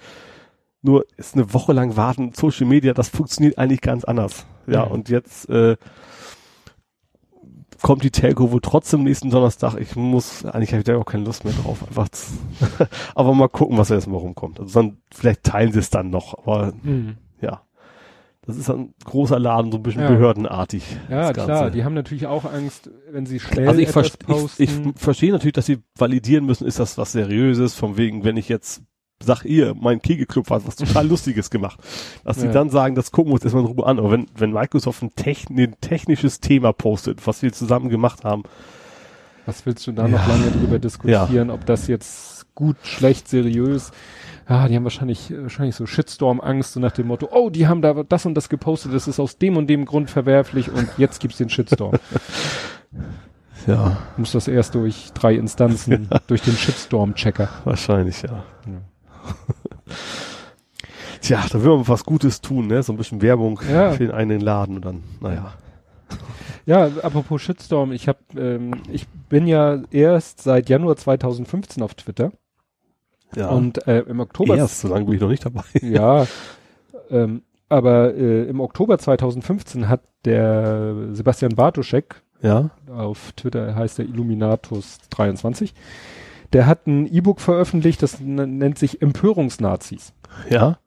Nur 0.83 1.05
ist 1.17 1.35
eine 1.35 1.53
Woche 1.55 1.73
lang 1.73 1.97
warten, 1.97 2.33
Social 2.35 2.67
Media, 2.67 2.93
das 2.93 3.09
funktioniert 3.09 3.59
eigentlich 3.59 3.83
ganz 3.83 4.05
anders. 4.05 4.47
Ja, 4.67 4.87
mhm. 4.87 4.93
und 4.93 5.09
jetzt 5.11 5.49
äh, 5.49 5.77
kommt 7.83 8.03
die 8.03 8.11
Telco 8.11 8.51
wohl 8.51 8.61
trotzdem 8.61 9.05
nächsten 9.05 9.31
Donnerstag. 9.31 9.77
Ich 9.79 9.95
muss, 9.95 10.45
eigentlich 10.45 10.71
habe 10.71 10.79
ich 10.79 10.85
da 10.85 10.97
auch 10.97 11.05
keine 11.05 11.25
Lust 11.25 11.45
mehr 11.45 11.55
drauf. 11.55 11.87
Einfach, 11.87 12.09
aber 13.15 13.35
mal 13.35 13.49
gucken, 13.49 13.79
was 13.79 13.89
da 13.89 13.95
erstmal 13.95 14.21
rumkommt. 14.21 14.59
Also 14.59 14.81
dann, 14.81 14.97
vielleicht 15.13 15.45
teilen 15.45 15.73
sie 15.73 15.79
es 15.79 15.91
dann 15.91 16.11
noch, 16.11 16.39
aber 16.39 16.73
mhm. 16.83 17.17
ja. 17.41 17.63
Das 18.47 18.57
ist 18.57 18.71
ein 18.71 18.95
großer 19.05 19.39
Laden, 19.39 19.71
so 19.71 19.79
ein 19.79 19.83
bisschen 19.83 20.03
ja. 20.03 20.09
behördenartig. 20.09 20.83
Ja, 21.11 21.33
klar, 21.33 21.71
die 21.71 21.85
haben 21.85 21.95
natürlich 21.95 22.27
auch 22.27 22.51
Angst, 22.51 22.91
wenn 23.11 23.27
sie 23.27 23.39
schnell 23.39 23.69
also 23.69 23.81
ich, 23.81 23.91
ver 23.91 24.05
ich, 24.05 24.61
ich 24.61 24.71
verstehe 24.97 25.31
natürlich, 25.31 25.53
dass 25.53 25.67
sie 25.67 25.81
validieren 25.99 26.47
müssen, 26.47 26.67
ist 26.67 26.81
das 26.81 26.97
was 26.97 27.13
Seriöses, 27.13 27.75
von 27.75 27.99
wegen, 27.99 28.25
wenn 28.25 28.39
ich 28.39 28.49
jetzt 28.49 28.83
sag 29.23 29.45
ihr, 29.45 29.75
mein 29.75 30.01
Kegelclub 30.01 30.49
hat 30.51 30.67
was 30.67 30.77
total 30.77 31.07
Lustiges 31.09 31.51
gemacht. 31.51 31.79
Dass 32.25 32.39
ja. 32.39 32.45
sie 32.45 32.51
dann 32.51 32.71
sagen, 32.71 32.95
das 32.95 33.11
gucken 33.11 33.31
wir 33.31 33.35
uns 33.35 33.45
erstmal 33.45 33.65
in 33.65 33.71
Ruhe 33.71 33.87
an. 33.87 33.99
Aber 33.99 34.11
wenn, 34.11 34.27
wenn 34.35 34.53
Microsoft 34.53 35.03
ein, 35.03 35.15
Techn 35.15 35.59
ein 35.59 35.77
technisches 35.81 36.41
Thema 36.41 36.73
postet, 36.73 37.27
was 37.27 37.43
wir 37.43 37.53
zusammen 37.53 37.89
gemacht 37.91 38.25
haben. 38.25 38.45
Was 39.47 39.67
willst 39.67 39.87
du 39.87 39.93
da 39.93 40.03
ja. 40.03 40.09
noch 40.09 40.29
lange 40.29 40.51
drüber 40.51 40.79
diskutieren, 40.79 41.49
ja. 41.49 41.55
ob 41.55 41.67
das 41.67 41.87
jetzt 41.87 42.55
gut, 42.55 42.77
schlecht, 42.83 43.29
seriös? 43.29 43.91
Ja, 44.49 44.67
die 44.67 44.75
haben 44.75 44.85
wahrscheinlich, 44.85 45.33
wahrscheinlich 45.35 45.77
so 45.77 45.87
Shitstorm-Angst, 45.87 46.73
so 46.73 46.81
nach 46.81 46.93
dem 46.93 47.07
Motto, 47.07 47.29
oh, 47.31 47.51
die 47.51 47.69
haben 47.69 47.83
da 47.83 48.03
das 48.03 48.27
und 48.27 48.35
das 48.35 48.49
gepostet, 48.49 48.93
das 48.93 49.07
ist 49.07 49.21
aus 49.21 49.39
dem 49.39 49.57
und 49.57 49.69
dem 49.69 49.85
Grund 49.85 50.11
verwerflich 50.11 50.71
und 50.71 50.89
jetzt 50.99 51.21
gibt's 51.21 51.39
den 51.39 51.49
Shitstorm. 51.49 51.95
ja. 53.67 53.99
Muss 54.17 54.33
das 54.33 54.49
erst 54.49 54.75
durch 54.75 55.13
drei 55.15 55.35
Instanzen, 55.35 56.09
durch 56.27 56.43
den 56.43 56.55
Shitstorm-Checker. 56.55 57.49
Wahrscheinlich, 57.65 58.23
ja. 58.23 58.43
Tja, 61.21 61.45
da 61.51 61.63
will 61.63 61.77
man 61.77 61.89
was 61.89 62.05
Gutes 62.05 62.41
tun, 62.41 62.67
ne? 62.67 62.83
So 62.83 62.93
ein 62.93 62.97
bisschen 62.97 63.23
Werbung 63.23 63.61
Ja. 63.71 63.93
für 63.93 64.05
den 64.05 64.11
eigenen 64.11 64.41
Laden 64.41 64.77
und 64.77 64.85
dann, 64.85 65.03
naja. 65.21 65.53
Ja, 66.67 66.87
apropos 67.03 67.41
Shitstorm, 67.43 67.93
ich 67.93 68.07
hab, 68.09 68.19
ähm, 68.37 68.73
ich 68.93 69.09
bin 69.29 69.47
ja 69.47 69.83
erst 69.91 70.43
seit 70.43 70.69
Januar 70.69 70.97
2015 70.97 71.83
auf 71.83 71.95
Twitter 71.95 72.33
Ja. 73.35 73.49
und 73.49 73.87
äh, 73.89 74.01
im 74.01 74.21
Oktober 74.21 74.57
erst, 74.57 74.81
so 74.81 74.89
lange 74.89 75.07
bin 75.07 75.15
ich 75.15 75.21
noch 75.21 75.29
nicht 75.31 75.45
dabei. 75.45 75.63
ja, 75.83 76.27
ähm, 77.11 77.43
aber 77.69 78.15
äh, 78.15 78.45
im 78.45 78.61
Oktober 78.61 78.99
2015 78.99 79.89
hat 79.89 80.03
der 80.25 80.95
Sebastian 81.13 81.55
Bartoschek, 81.55 82.23
Ja. 82.43 82.71
auf 82.93 83.33
Twitter 83.33 83.75
heißt 83.75 83.99
er 84.01 84.05
Illuminatus23, 84.07 85.73
der 86.53 86.67
hat 86.67 86.87
ein 86.87 87.07
E-Book 87.07 87.41
veröffentlicht, 87.41 88.03
das 88.03 88.21
nennt 88.21 88.79
sich 88.79 89.01
Empörungsnazis. 89.03 90.13
Ja. 90.49 90.79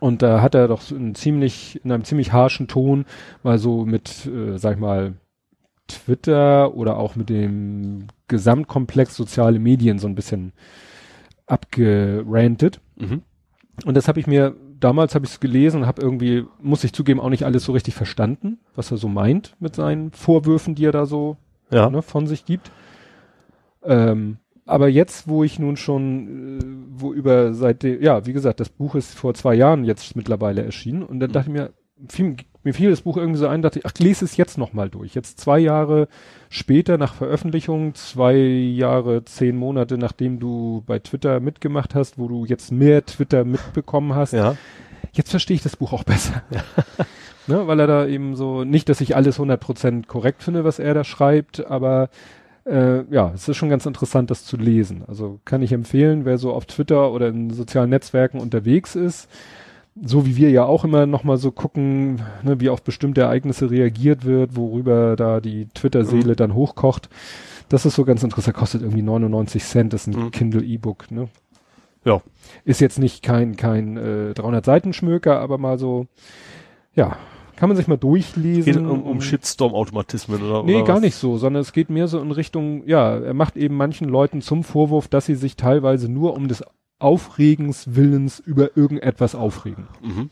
Und 0.00 0.22
da 0.22 0.40
hat 0.42 0.54
er 0.54 0.68
doch 0.68 0.80
so 0.80 0.96
in 0.96 1.14
ziemlich, 1.14 1.80
in 1.84 1.92
einem 1.92 2.04
ziemlich 2.04 2.32
harschen 2.32 2.68
Ton 2.68 3.04
mal 3.42 3.58
so 3.58 3.84
mit, 3.84 4.26
äh, 4.26 4.58
sag 4.58 4.74
ich 4.74 4.80
mal, 4.80 5.14
Twitter 5.88 6.74
oder 6.74 6.96
auch 6.96 7.14
mit 7.16 7.28
dem 7.28 8.06
Gesamtkomplex 8.28 9.14
soziale 9.16 9.58
Medien 9.58 9.98
so 9.98 10.06
ein 10.06 10.14
bisschen 10.14 10.52
abgerantet. 11.46 12.80
Mhm. 12.96 13.22
Und 13.84 13.96
das 13.96 14.08
habe 14.08 14.20
ich 14.20 14.26
mir, 14.26 14.54
damals 14.80 15.14
habe 15.14 15.26
ich 15.26 15.32
es 15.32 15.40
gelesen 15.40 15.82
und 15.82 15.86
habe 15.86 16.00
irgendwie, 16.00 16.44
muss 16.60 16.84
ich 16.84 16.92
zugeben, 16.92 17.20
auch 17.20 17.28
nicht 17.28 17.44
alles 17.44 17.64
so 17.64 17.72
richtig 17.72 17.94
verstanden, 17.94 18.58
was 18.74 18.90
er 18.90 18.96
so 18.96 19.08
meint 19.08 19.56
mit 19.60 19.74
seinen 19.74 20.10
Vorwürfen, 20.12 20.74
die 20.74 20.86
er 20.86 20.92
da 20.92 21.06
so 21.06 21.36
Ja. 21.70 21.90
ne, 21.90 22.02
von 22.02 22.26
sich 22.26 22.44
gibt. 22.44 22.70
Ähm, 23.82 24.38
aber 24.66 24.88
jetzt, 24.88 25.28
wo 25.28 25.44
ich 25.44 25.58
nun 25.58 25.76
schon, 25.76 26.58
äh, 26.58 26.64
wo 27.00 27.12
über 27.12 27.52
seitdem, 27.54 28.02
ja, 28.02 28.26
wie 28.26 28.32
gesagt, 28.32 28.60
das 28.60 28.68
Buch 28.68 28.94
ist 28.94 29.14
vor 29.14 29.34
zwei 29.34 29.54
Jahren 29.54 29.84
jetzt 29.84 30.16
mittlerweile 30.16 30.64
erschienen 30.64 31.02
und 31.02 31.20
dann 31.20 31.32
dachte 31.32 31.48
ich 31.50 31.52
mir, 31.54 31.70
fiel, 32.08 32.36
mir 32.62 32.72
fiel 32.72 32.90
das 32.90 33.02
Buch 33.02 33.16
irgendwie 33.16 33.38
so 33.38 33.46
ein, 33.46 33.60
dachte 33.62 33.78
ich, 33.80 33.86
ach, 33.86 33.92
lese 33.98 34.24
es 34.24 34.36
jetzt 34.36 34.56
nochmal 34.56 34.88
durch. 34.88 35.14
Jetzt 35.14 35.38
zwei 35.38 35.58
Jahre 35.58 36.08
später 36.48 36.96
nach 36.96 37.14
Veröffentlichung, 37.14 37.94
zwei 37.94 38.36
Jahre, 38.36 39.24
zehn 39.24 39.56
Monate 39.56 39.98
nachdem 39.98 40.40
du 40.40 40.82
bei 40.86 40.98
Twitter 40.98 41.40
mitgemacht 41.40 41.94
hast, 41.94 42.18
wo 42.18 42.26
du 42.26 42.46
jetzt 42.46 42.72
mehr 42.72 43.04
Twitter 43.04 43.44
mitbekommen 43.44 44.14
hast, 44.14 44.32
Ja. 44.32 44.56
jetzt 45.12 45.30
verstehe 45.30 45.56
ich 45.56 45.62
das 45.62 45.76
Buch 45.76 45.92
auch 45.92 46.04
besser. 46.04 46.42
ne, 47.46 47.66
weil 47.66 47.80
er 47.80 47.86
da 47.86 48.06
eben 48.06 48.34
so, 48.34 48.64
nicht, 48.64 48.88
dass 48.88 49.02
ich 49.02 49.14
alles 49.14 49.38
100% 49.38 50.06
korrekt 50.06 50.42
finde, 50.42 50.64
was 50.64 50.78
er 50.78 50.94
da 50.94 51.04
schreibt, 51.04 51.66
aber 51.66 52.08
äh, 52.66 53.02
ja, 53.12 53.30
es 53.34 53.48
ist 53.48 53.56
schon 53.56 53.68
ganz 53.70 53.86
interessant, 53.86 54.30
das 54.30 54.44
zu 54.44 54.56
lesen. 54.56 55.02
Also 55.06 55.40
kann 55.44 55.62
ich 55.62 55.72
empfehlen, 55.72 56.24
wer 56.24 56.38
so 56.38 56.52
auf 56.52 56.66
Twitter 56.66 57.12
oder 57.12 57.28
in 57.28 57.50
sozialen 57.50 57.90
Netzwerken 57.90 58.40
unterwegs 58.40 58.94
ist, 58.96 59.28
so 60.02 60.26
wie 60.26 60.36
wir 60.36 60.50
ja 60.50 60.64
auch 60.64 60.84
immer 60.84 61.06
nochmal 61.06 61.36
so 61.36 61.50
gucken, 61.52 62.22
ne, 62.42 62.58
wie 62.60 62.68
auf 62.70 62.82
bestimmte 62.82 63.20
Ereignisse 63.22 63.70
reagiert 63.70 64.24
wird, 64.24 64.56
worüber 64.56 65.14
da 65.16 65.40
die 65.40 65.66
Twitter-Seele 65.74 66.34
dann 66.36 66.54
hochkocht. 66.54 67.08
Das 67.68 67.86
ist 67.86 67.94
so 67.94 68.04
ganz 68.04 68.22
interessant, 68.22 68.56
kostet 68.56 68.82
irgendwie 68.82 69.02
99 69.02 69.62
Cent, 69.64 69.92
das 69.92 70.06
ist 70.06 70.14
ein 70.14 70.24
Mhm. 70.24 70.30
Kindle 70.32 70.64
E-Book, 70.64 71.10
ne? 71.10 71.28
Ja. 72.04 72.20
Ist 72.64 72.80
jetzt 72.80 72.98
nicht 72.98 73.22
kein, 73.22 73.56
kein 73.56 73.96
äh, 73.96 74.34
300 74.34 74.64
Seiten 74.64 74.92
Schmöker, 74.92 75.40
aber 75.40 75.56
mal 75.58 75.78
so, 75.78 76.06
ja, 76.94 77.16
kann 77.56 77.68
man 77.68 77.76
sich 77.76 77.88
mal 77.88 77.96
durchlesen. 77.96 78.64
Geht 78.64 78.76
um, 78.76 79.02
um 79.02 79.20
Shitstorm-Automatismen 79.20 80.42
oder 80.42 80.62
Nee, 80.62 80.76
oder 80.76 80.84
gar 80.84 80.96
was? 80.96 81.02
nicht 81.02 81.14
so, 81.14 81.38
sondern 81.38 81.62
es 81.62 81.72
geht 81.72 81.90
mehr 81.90 82.08
so 82.08 82.20
in 82.20 82.30
Richtung, 82.32 82.86
ja, 82.86 83.16
er 83.16 83.34
macht 83.34 83.56
eben 83.56 83.76
manchen 83.76 84.08
Leuten 84.08 84.40
zum 84.42 84.64
Vorwurf, 84.64 85.08
dass 85.08 85.26
sie 85.26 85.34
sich 85.34 85.56
teilweise 85.56 86.08
nur 86.08 86.34
um 86.34 86.48
des 86.48 86.64
Aufregens 86.98 87.94
Willens 87.94 88.38
über 88.38 88.76
irgendetwas 88.76 89.34
aufregen. 89.34 89.88
Mhm. 90.02 90.30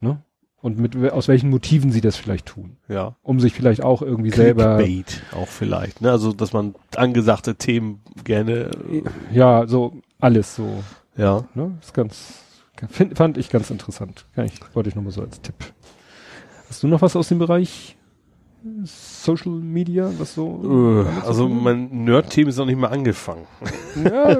Ne? 0.00 0.22
Und 0.60 0.78
mit, 0.78 0.96
aus 1.12 1.28
welchen 1.28 1.50
Motiven 1.50 1.92
sie 1.92 2.00
das 2.00 2.16
vielleicht 2.16 2.46
tun. 2.46 2.76
Ja. 2.88 3.16
Um 3.22 3.40
sich 3.40 3.52
vielleicht 3.52 3.82
auch 3.82 4.02
irgendwie 4.02 4.30
selber, 4.30 4.76
Clickbait 4.76 5.22
auch 5.32 5.48
vielleicht, 5.48 6.00
ne? 6.00 6.10
Also, 6.10 6.32
dass 6.32 6.52
man 6.52 6.74
angesagte 6.96 7.56
Themen 7.56 8.00
gerne, 8.24 8.70
äh, 8.90 9.02
ja, 9.32 9.66
so 9.66 10.00
alles 10.18 10.56
so, 10.56 10.82
ja. 11.16 11.44
ne? 11.54 11.78
Ist 11.80 11.94
ganz, 11.94 12.40
find, 12.88 13.16
fand 13.16 13.38
ich 13.38 13.48
ganz 13.50 13.70
interessant. 13.70 14.26
Ich, 14.36 14.60
wollte 14.74 14.88
ich 14.88 14.96
nochmal 14.96 15.12
so 15.12 15.20
als 15.22 15.40
Tipp. 15.40 15.54
Hast 16.68 16.82
du 16.82 16.88
noch 16.88 17.02
was 17.02 17.16
aus 17.16 17.28
dem 17.28 17.38
Bereich 17.38 17.96
Social 18.84 19.52
Media, 19.52 20.10
was 20.18 20.34
so? 20.34 21.04
Äh, 21.06 21.26
also 21.26 21.48
mein 21.48 22.04
Nerd-Thema 22.04 22.50
ist 22.50 22.56
noch 22.56 22.66
nicht 22.66 22.78
mal 22.78 22.88
angefangen. 22.88 23.46
Ja, 24.02 24.34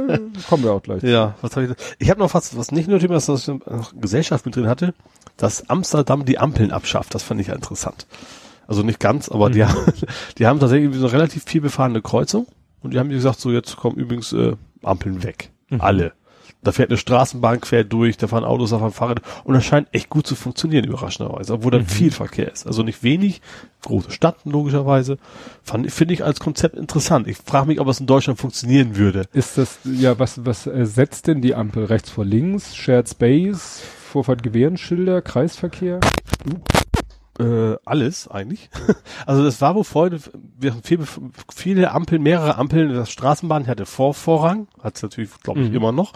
kommen 0.48 0.64
wir 0.64 0.72
auch 0.72 0.82
gleich. 0.82 1.02
Ja, 1.02 1.34
was 1.42 1.54
habe 1.54 1.66
ich? 1.66 1.72
Ich 1.98 2.10
habe 2.10 2.20
noch 2.20 2.34
was, 2.34 2.56
was 2.56 2.72
nicht 2.72 2.88
Nerd-Thema 2.88 3.16
ist, 3.16 3.28
was 3.28 3.46
ich 3.46 3.54
noch 3.54 3.92
Gesellschaft 3.94 4.44
mit 4.44 4.56
drin 4.56 4.68
hatte, 4.68 4.94
dass 5.36 5.70
Amsterdam 5.70 6.24
die 6.24 6.38
Ampeln 6.38 6.72
abschafft. 6.72 7.14
Das 7.14 7.22
fand 7.22 7.40
ich 7.40 7.48
ja 7.48 7.54
interessant. 7.54 8.06
Also 8.66 8.82
nicht 8.82 8.98
ganz, 8.98 9.28
aber 9.28 9.48
die, 9.48 9.64
haben, 9.64 9.78
die 10.38 10.46
haben 10.46 10.58
tatsächlich 10.58 10.92
so 10.96 11.06
eine 11.06 11.12
relativ 11.12 11.44
viel 11.44 11.60
befahrene 11.60 12.02
Kreuzung 12.02 12.46
und 12.82 12.94
die 12.94 12.98
haben 12.98 13.10
gesagt, 13.10 13.40
so 13.40 13.52
jetzt 13.52 13.76
kommen 13.76 13.96
übrigens 13.96 14.32
äh, 14.32 14.56
Ampeln 14.82 15.22
weg. 15.22 15.50
Alle. 15.78 16.12
Da 16.66 16.72
fährt 16.72 16.90
eine 16.90 16.98
Straßenbahn 16.98 17.60
quer 17.60 17.84
durch, 17.84 18.16
da 18.16 18.26
fahren 18.26 18.44
Autos, 18.44 18.70
da 18.70 18.78
fahren 18.80 18.90
Fahrräder 18.92 19.22
und 19.44 19.54
das 19.54 19.64
scheint 19.64 19.86
echt 19.92 20.10
gut 20.10 20.26
zu 20.26 20.34
funktionieren, 20.34 20.84
überraschenderweise, 20.84 21.52
obwohl 21.54 21.70
da 21.70 21.80
viel 21.84 22.10
Verkehr 22.10 22.50
ist. 22.52 22.66
Also 22.66 22.82
nicht 22.82 23.02
wenig, 23.04 23.40
große 23.82 24.10
Stadt 24.10 24.36
logischerweise. 24.44 25.18
Fand- 25.62 25.92
Finde 25.92 26.14
ich 26.14 26.24
als 26.24 26.40
Konzept 26.40 26.74
interessant. 26.76 27.28
Ich 27.28 27.36
frage 27.36 27.68
mich, 27.68 27.78
ob 27.80 27.86
es 27.86 28.00
in 28.00 28.06
Deutschland 28.06 28.40
funktionieren 28.40 28.96
würde. 28.96 29.26
Ist 29.32 29.58
das, 29.58 29.78
ja, 29.84 30.18
was, 30.18 30.44
was 30.44 30.66
ersetzt 30.66 31.28
denn 31.28 31.40
die 31.40 31.54
Ampel? 31.54 31.84
Rechts 31.84 32.10
vor 32.10 32.24
links, 32.24 32.74
Shared 32.74 33.08
Space, 33.08 33.80
Vorfahrt 34.10 34.42
Gewehrenschilder, 34.42 35.22
Kreisverkehr? 35.22 36.00
Äh, 37.38 37.76
alles 37.84 38.28
eigentlich. 38.28 38.70
Also 39.26 39.42
das 39.44 39.60
war 39.60 39.74
wohl 39.74 39.82
vorher, 39.84 40.18
wir 40.58 40.70
hatten 40.72 40.82
viel, 40.84 41.00
viele 41.54 41.90
Ampeln, 41.90 42.22
mehrere 42.22 42.56
Ampeln, 42.56 42.94
das 42.94 43.10
Straßenbahn 43.10 43.66
hatte 43.66 43.84
Vor 43.84 44.14
Vorrang, 44.14 44.68
hat 44.82 44.96
es 44.96 45.02
natürlich, 45.02 45.30
glaube 45.42 45.60
ich, 45.60 45.70
Mhm. 45.70 45.74
immer 45.76 45.92
noch. 45.92 46.12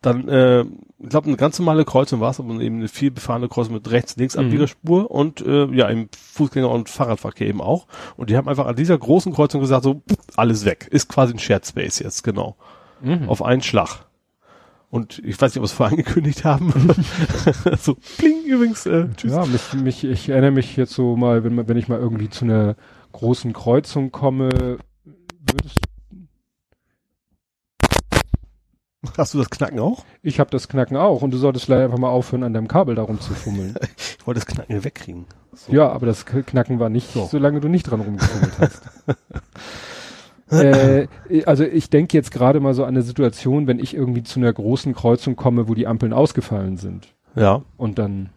Dann, 0.00 0.28
äh, 0.28 0.60
ich 0.62 1.08
glaube, 1.08 1.26
eine 1.26 1.36
ganz 1.36 1.58
normale 1.58 1.84
Kreuzung 1.84 2.20
war 2.20 2.30
es, 2.30 2.38
aber 2.38 2.60
eben 2.60 2.76
eine 2.78 2.88
viel 2.88 3.10
befahrene 3.10 3.48
Kreuzung 3.48 3.74
mit 3.74 3.90
rechts-links 3.90 4.36
Mhm. 4.36 4.46
Abbiegerspur 4.46 5.10
und 5.10 5.40
äh, 5.40 5.66
ja, 5.74 5.88
im 5.88 6.08
Fußgänger- 6.36 6.66
und 6.66 6.88
Fahrradverkehr 6.88 7.48
eben 7.48 7.60
auch. 7.60 7.86
Und 8.16 8.30
die 8.30 8.36
haben 8.36 8.48
einfach 8.48 8.66
an 8.66 8.76
dieser 8.76 8.96
großen 8.96 9.32
Kreuzung 9.32 9.60
gesagt, 9.60 9.84
so, 9.84 10.02
alles 10.36 10.64
weg. 10.64 10.86
Ist 10.90 11.08
quasi 11.08 11.34
ein 11.34 11.38
Shared 11.38 11.66
Space 11.66 11.98
jetzt, 11.98 12.22
genau. 12.22 12.56
Mhm. 13.02 13.28
Auf 13.28 13.42
einen 13.42 13.62
Schlag. 13.62 14.06
Und 14.90 15.18
ich 15.24 15.40
weiß 15.40 15.52
nicht, 15.52 15.58
ob 15.58 15.62
wir 15.62 15.66
es 15.66 15.72
vorher 15.72 15.92
angekündigt 15.98 16.44
haben. 16.44 16.72
so, 17.80 17.96
bling, 18.18 18.44
übrigens, 18.46 18.86
äh, 18.86 19.06
tschüss. 19.16 19.32
Ja, 19.32 19.44
mich, 19.46 19.72
mich, 19.74 20.04
ich 20.04 20.28
erinnere 20.28 20.52
mich 20.52 20.76
jetzt 20.76 20.92
so 20.94 21.16
mal, 21.16 21.42
wenn, 21.44 21.68
wenn 21.68 21.76
ich 21.76 21.88
mal 21.88 21.98
irgendwie 21.98 22.30
zu 22.30 22.44
einer 22.44 22.76
großen 23.12 23.52
Kreuzung 23.52 24.12
komme, 24.12 24.78
würdest, 25.04 25.78
Hast 29.16 29.32
du 29.34 29.38
das 29.38 29.48
Knacken 29.50 29.78
auch? 29.78 30.04
ich 30.22 30.40
habe 30.40 30.50
das 30.50 30.68
Knacken 30.68 30.96
auch 30.96 31.22
und 31.22 31.30
du 31.32 31.38
solltest 31.38 31.66
vielleicht 31.66 31.84
einfach 31.84 31.98
mal 31.98 32.08
aufhören, 32.10 32.42
an 32.42 32.52
deinem 32.52 32.66
Kabel 32.68 32.94
darum 32.94 33.20
zu 33.20 33.32
fummeln. 33.34 33.74
Ich 34.20 34.26
wollte 34.26 34.40
das 34.40 34.46
Knacken 34.46 34.84
wegkriegen. 34.84 35.24
So. 35.54 35.72
Ja, 35.72 35.88
aber 35.90 36.04
das 36.06 36.26
Knacken 36.26 36.78
war 36.80 36.90
nicht, 36.90 37.12
So. 37.12 37.26
solange 37.30 37.60
du 37.60 37.68
nicht 37.68 37.84
dran 37.84 38.00
rumgefummelt 38.00 38.58
hast. 38.58 38.82
äh, 40.50 41.06
also 41.46 41.64
ich 41.64 41.88
denke 41.90 42.16
jetzt 42.16 42.30
gerade 42.30 42.60
mal 42.60 42.74
so 42.74 42.82
an 42.84 42.90
eine 42.90 43.02
Situation, 43.02 43.66
wenn 43.66 43.78
ich 43.78 43.94
irgendwie 43.94 44.22
zu 44.22 44.38
einer 44.40 44.52
großen 44.52 44.94
Kreuzung 44.94 45.36
komme, 45.36 45.68
wo 45.68 45.74
die 45.74 45.86
Ampeln 45.86 46.12
ausgefallen 46.12 46.76
sind. 46.76 47.08
Ja. 47.36 47.62
Und 47.76 47.98
dann, 47.98 48.30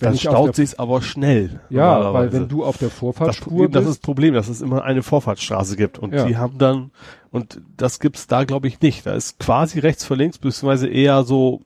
Dann 0.00 0.16
staut 0.18 0.56
sich's 0.56 0.74
aber 0.78 1.00
schnell. 1.02 1.60
ja, 1.70 2.12
weil 2.12 2.32
wenn 2.32 2.48
du 2.48 2.64
auf 2.64 2.76
der 2.78 2.88
das, 2.88 2.98
Vorfahrtsspur 2.98 3.48
Problem, 3.52 3.72
das 3.72 3.82
ist 3.84 3.88
bist, 3.88 3.98
das 3.98 4.02
Problem, 4.04 4.34
dass 4.34 4.48
es 4.48 4.60
immer 4.60 4.84
eine 4.84 5.02
Vorfahrtsstraße 5.02 5.76
gibt 5.76 5.98
und 5.98 6.12
Ja. 6.14 6.24
die 6.26 6.36
haben 6.36 6.58
dann 6.58 6.90
und 7.30 7.60
das 7.76 7.98
gibt's 8.00 8.26
da 8.26 8.44
glaube 8.44 8.68
ich 8.68 8.80
nicht. 8.80 9.06
Da 9.06 9.14
ist 9.14 9.38
quasi 9.38 9.78
rechts 9.78 10.04
vor 10.04 10.16
links 10.16 10.38
beziehungsweise 10.38 10.88
eher 10.88 11.22
so 11.24 11.62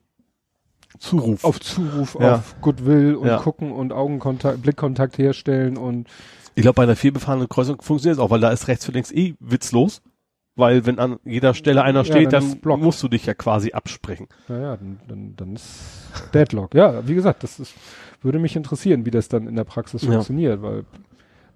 Zuruf. 0.99 1.45
auf 1.45 1.61
Zuruf, 1.61 2.17
Ja. 2.21 2.37
auf 2.37 2.57
Goodwill 2.61 3.15
und 3.15 3.27
Ja. 3.29 3.39
gucken 3.39 3.73
und 3.73 3.93
Augenkontakt, 3.93 4.63
Blickkontakt 4.63 5.19
herstellen 5.19 5.77
und 5.77 6.09
ich 6.57 6.63
glaube 6.63 6.75
bei 6.77 6.83
einer 6.83 6.97
vielbefahrenen 6.97 7.49
Kreuzung 7.49 7.81
funktioniert 7.81 8.19
es 8.19 8.23
auch, 8.23 8.31
weil 8.31 8.41
da 8.41 8.51
ist 8.51 8.69
rechts 8.69 8.85
vor 8.85 8.93
links 8.93 9.13
eh 9.13 9.35
witzlos, 9.39 10.03
weil 10.57 10.85
wenn 10.85 10.99
an 10.99 11.19
jeder 11.25 11.55
Stelle 11.55 11.83
einer 11.83 12.01
Ja, 12.01 12.05
steht, 12.05 12.33
dann 12.33 12.51
dann, 12.51 12.61
Block. 12.61 12.81
musst 12.81 13.03
du 13.03 13.09
dich 13.09 13.25
ja 13.25 13.35
quasi 13.35 13.73
absprechen. 13.73 14.27
naja, 14.49 14.77
dann, 14.77 15.01
dann, 15.09 15.37
dann 15.37 15.55
ist 15.55 15.69
Deadlock. 16.35 16.75
Ja, 16.75 17.07
wie 17.07 17.15
gesagt, 17.15 17.45
das 17.45 17.61
ist, 17.61 17.73
würde 18.23 18.39
mich 18.39 18.57
interessieren, 18.57 19.07
wie 19.07 19.11
das 19.11 19.29
dann 19.29 19.47
in 19.47 19.57
der 19.57 19.65
Praxis 19.65 20.03
Ja. 20.03 20.13
funktioniert, 20.13 20.63
weil, 20.63 20.85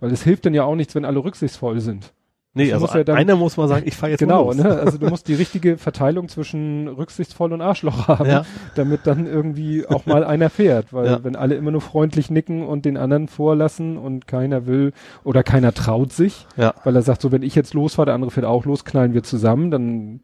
weil 0.01 0.11
es 0.13 0.23
hilft 0.23 0.47
dann 0.47 0.55
ja 0.55 0.65
auch 0.65 0.75
nichts, 0.77 0.95
wenn 0.95 1.05
alle 1.05 1.23
rücksichtsvoll 1.23 1.81
sind. 1.81 2.13
Nee, 2.57 2.73
also 2.73 2.87
muss 2.87 2.95
ja 2.95 3.03
dann- 3.03 3.17
einer 3.17 3.35
muss 3.35 3.57
mal 3.57 3.67
sagen, 3.67 3.83
ich 3.85 3.97
fahre 3.97 4.13
jetzt 4.13 4.21
genau, 4.21 4.45
mal 4.45 4.55
los. 4.55 4.65
ne? 4.65 4.71
Also 4.79 4.97
du 4.97 5.09
musst 5.09 5.27
die 5.27 5.35
richtige 5.35 5.77
Verteilung 5.77 6.29
zwischen 6.29 6.87
rücksichtsvoll 6.87 7.53
und 7.53 7.61
Arschloch 7.61 8.07
haben, 8.09 8.29
Ja. 8.31 8.45
damit 8.77 9.01
dann 9.09 9.27
irgendwie 9.27 9.85
auch 9.89 10.07
mal 10.07 10.23
einer 10.23 10.51
fährt. 10.51 10.93
Weil 10.93 11.07
Ja. 11.07 11.25
wenn 11.25 11.35
alle 11.35 11.57
immer 11.57 11.73
nur 11.73 11.81
freundlich 11.81 12.31
nicken 12.31 12.65
und 12.65 12.85
den 12.85 12.97
anderen 12.97 13.27
vorlassen 13.27 13.97
und 13.99 14.29
keiner 14.29 14.67
will 14.67 14.93
oder 15.25 15.43
keiner 15.43 15.75
traut 15.75 16.13
sich, 16.13 16.47
Ja. 16.57 16.75
weil 16.85 16.95
er 16.95 17.03
sagt, 17.03 17.23
so 17.23 17.33
wenn 17.33 17.43
ich 17.43 17.57
jetzt 17.57 17.75
losfahre, 17.75 18.07
der 18.07 18.15
andere 18.15 18.31
fährt 18.31 18.47
auch 18.47 18.65
los, 18.65 18.85
knallen 18.85 19.15
wir 19.15 19.25
zusammen, 19.25 19.73
dann 19.73 20.21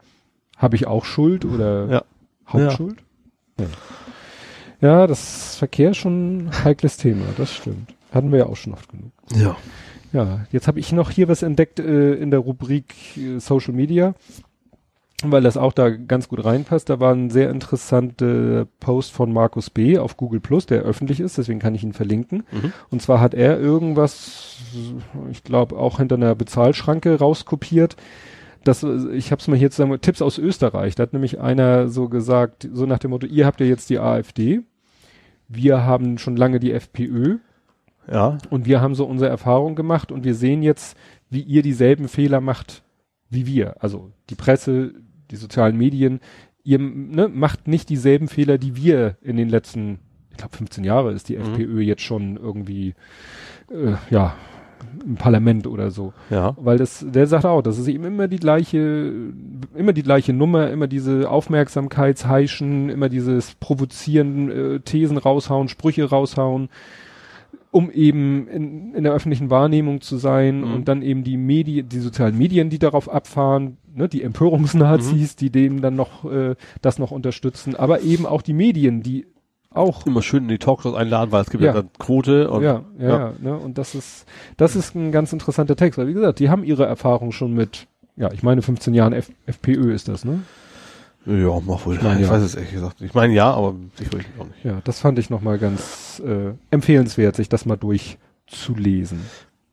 habe 0.56 0.76
ich 0.76 0.86
auch 0.86 1.04
Schuld 1.04 1.44
oder 1.44 1.86
Ja. 1.90 2.02
Hauptschuld. 2.46 2.98
Ja. 4.80 5.06
Das 5.06 5.56
Verkehr 5.56 5.90
ist 5.90 5.98
schon 5.98 6.46
ein 6.46 6.64
heikles 6.64 6.96
Thema, 6.96 7.24
das 7.36 7.52
stimmt. 7.52 7.94
Hatten 8.12 8.32
wir 8.32 8.40
ja 8.40 8.46
auch 8.46 8.56
schon 8.56 8.72
oft 8.72 8.88
genug. 8.88 9.12
Ja. 9.34 9.56
Ja, 10.12 10.40
jetzt 10.50 10.66
habe 10.66 10.80
ich 10.80 10.92
noch 10.92 11.10
hier 11.10 11.28
was 11.28 11.42
entdeckt 11.42 11.78
äh, 11.78 12.14
in 12.14 12.30
der 12.30 12.40
Rubrik 12.40 12.94
äh, 13.16 13.38
Social 13.38 13.72
Media, 13.72 14.14
weil 15.22 15.42
das 15.42 15.56
auch 15.56 15.72
da 15.72 15.90
ganz 15.90 16.28
gut 16.28 16.44
reinpasst. 16.44 16.88
Da 16.90 16.98
war 16.98 17.14
ein 17.14 17.30
sehr 17.30 17.50
interessanter 17.50 18.66
Post 18.80 19.12
von 19.12 19.32
Markus 19.32 19.70
B. 19.70 19.98
auf 19.98 20.16
Google 20.16 20.40
Plus, 20.40 20.66
der 20.66 20.82
öffentlich 20.82 21.20
ist, 21.20 21.38
deswegen 21.38 21.60
kann 21.60 21.76
ich 21.76 21.84
ihn 21.84 21.92
verlinken. 21.92 22.42
Mhm. 22.50 22.72
Und 22.90 23.02
zwar 23.02 23.20
hat 23.20 23.34
er 23.34 23.60
irgendwas, 23.60 24.56
ich 25.30 25.44
glaube 25.44 25.76
auch 25.76 25.98
hinter 25.98 26.16
einer 26.16 26.34
Bezahlschranke 26.34 27.18
rauskopiert. 27.18 27.96
Das, 28.64 28.82
ich 28.82 29.30
habe 29.30 29.40
es 29.40 29.48
mal 29.48 29.56
hier 29.56 29.70
zusammen, 29.70 30.00
Tipps 30.00 30.20
aus 30.20 30.38
Österreich. 30.38 30.94
Da 30.94 31.04
hat 31.04 31.12
nämlich 31.12 31.40
einer 31.40 31.88
so 31.88 32.08
gesagt, 32.08 32.68
so 32.72 32.84
nach 32.84 32.98
dem 32.98 33.10
Motto, 33.10 33.26
ihr 33.26 33.46
habt 33.46 33.60
ja 33.60 33.66
jetzt 33.66 33.88
die 33.88 33.98
AfD, 33.98 34.62
wir 35.50 35.84
haben 35.84 36.16
schon 36.18 36.36
lange 36.36 36.60
die 36.60 36.72
FPÖ, 36.72 37.38
Ja. 38.10 38.38
und 38.48 38.64
wir 38.66 38.80
haben 38.80 38.94
so 38.94 39.04
unsere 39.04 39.28
Erfahrung 39.30 39.74
gemacht 39.74 40.10
und 40.12 40.24
wir 40.24 40.34
sehen 40.34 40.62
jetzt, 40.62 40.96
wie 41.28 41.40
ihr 41.42 41.62
dieselben 41.62 42.08
Fehler 42.08 42.40
macht 42.40 42.82
wie 43.28 43.46
wir. 43.46 43.76
Also 43.82 44.10
die 44.30 44.34
Presse, 44.34 44.92
die 45.30 45.36
sozialen 45.36 45.76
Medien, 45.76 46.20
ihr 46.64 46.78
ne, 46.78 47.28
macht 47.28 47.68
nicht 47.68 47.88
dieselben 47.88 48.26
Fehler, 48.28 48.58
die 48.58 48.74
wir 48.76 49.16
in 49.22 49.36
den 49.36 49.48
letzten, 49.48 49.98
ich 50.30 50.36
glaube 50.38 50.56
15 50.56 50.82
Jahre 50.84 51.12
ist 51.12 51.28
die 51.28 51.36
Mhm. 51.36 51.42
FPÖ 51.54 51.80
jetzt 51.82 52.02
schon 52.02 52.36
irgendwie, 52.36 52.94
äh, 53.70 53.94
ja, 54.10 54.34
im 55.04 55.16
Parlament 55.16 55.66
oder 55.66 55.90
so. 55.90 56.12
Ja. 56.30 56.54
Weil 56.58 56.78
das, 56.78 57.04
der 57.08 57.26
sagt 57.26 57.44
auch, 57.44 57.62
das 57.62 57.78
ist 57.78 57.88
eben 57.88 58.04
immer 58.04 58.28
die 58.28 58.38
gleiche, 58.38 59.12
immer 59.74 59.92
die 59.92 60.02
gleiche 60.02 60.32
Nummer, 60.32 60.70
immer 60.70 60.86
diese 60.86 61.28
Aufmerksamkeitsheischen, 61.30 62.88
immer 62.88 63.08
dieses 63.08 63.54
Provozieren, 63.56 64.50
äh, 64.50 64.80
Thesen 64.80 65.18
raushauen, 65.18 65.68
Sprüche 65.68 66.08
raushauen, 66.08 66.68
um 67.70 67.90
eben 67.90 68.48
in, 68.48 68.94
in 68.94 69.04
der 69.04 69.12
öffentlichen 69.12 69.50
Wahrnehmung 69.50 70.00
zu 70.00 70.16
sein 70.16 70.62
Mhm. 70.62 70.74
und 70.74 70.88
dann 70.88 71.02
eben 71.02 71.24
die 71.24 71.36
Medien, 71.36 71.88
die 71.88 72.00
sozialen 72.00 72.36
Medien, 72.36 72.68
die 72.70 72.78
darauf 72.78 73.08
abfahren, 73.08 73.76
ne, 73.94 74.08
die 74.08 74.22
Empörungsnazis, 74.22 75.36
die 75.36 75.50
dem 75.50 75.80
dann 75.80 75.94
noch 75.94 76.30
äh, 76.30 76.56
das 76.82 76.98
noch 76.98 77.10
unterstützen, 77.10 77.76
aber 77.76 78.02
eben 78.02 78.26
auch 78.26 78.42
die 78.42 78.54
Medien, 78.54 79.02
die 79.02 79.26
auch 79.72 80.04
Immer 80.06 80.22
schön 80.22 80.44
in 80.44 80.48
die 80.48 80.58
Talkshows 80.58 80.94
einladen, 80.94 81.30
weil 81.32 81.42
es 81.42 81.50
gibt 81.50 81.62
ja, 81.62 81.68
Ja. 81.68 81.74
dann 81.74 81.90
Quote 81.98 82.50
und 82.50 82.62
ja, 82.62 82.82
ja, 82.98 83.08
ja. 83.08 83.18
ja. 83.18 83.32
ne? 83.40 83.56
Und 83.56 83.78
das 83.78 83.94
ist, 83.94 84.26
das 84.56 84.74
ist 84.76 84.94
ein 84.94 85.12
ganz 85.12 85.32
interessanter 85.32 85.76
Text, 85.76 85.98
weil 85.98 86.08
wie 86.08 86.12
gesagt, 86.14 86.38
die 86.40 86.50
haben 86.50 86.64
ihre 86.64 86.86
Erfahrung 86.86 87.30
schon 87.32 87.54
mit, 87.54 87.86
ja, 88.16 88.32
ich 88.32 88.42
meine 88.42 88.62
15 88.62 88.94
Jahren 88.94 89.12
F 89.12 89.30
FPÖ 89.46 89.92
ist 89.94 90.08
das, 90.08 90.24
ne? 90.24 90.40
ja, 91.26 91.60
mach 91.64 91.84
wohl. 91.86 91.94
Ich 91.94 92.00
Ich, 92.00 92.04
meine, 92.06 92.22
ja. 92.22 92.30
weiß 92.30 92.42
es 92.42 92.54
ehrlich 92.54 92.72
gesagt. 92.72 93.00
Ich 93.00 93.14
meine 93.14 93.32
ja, 93.34 93.52
aber 93.52 93.74
sicherlich 93.96 94.26
auch 94.38 94.46
nicht. 94.46 94.64
Ja, 94.64 94.80
das 94.84 94.98
fand 95.00 95.18
ich 95.18 95.30
nochmal 95.30 95.58
ganz 95.58 96.20
äh, 96.26 96.52
empfehlenswert, 96.70 97.36
sich 97.36 97.48
das 97.48 97.66
mal 97.66 97.76
durchzulesen. 97.76 99.20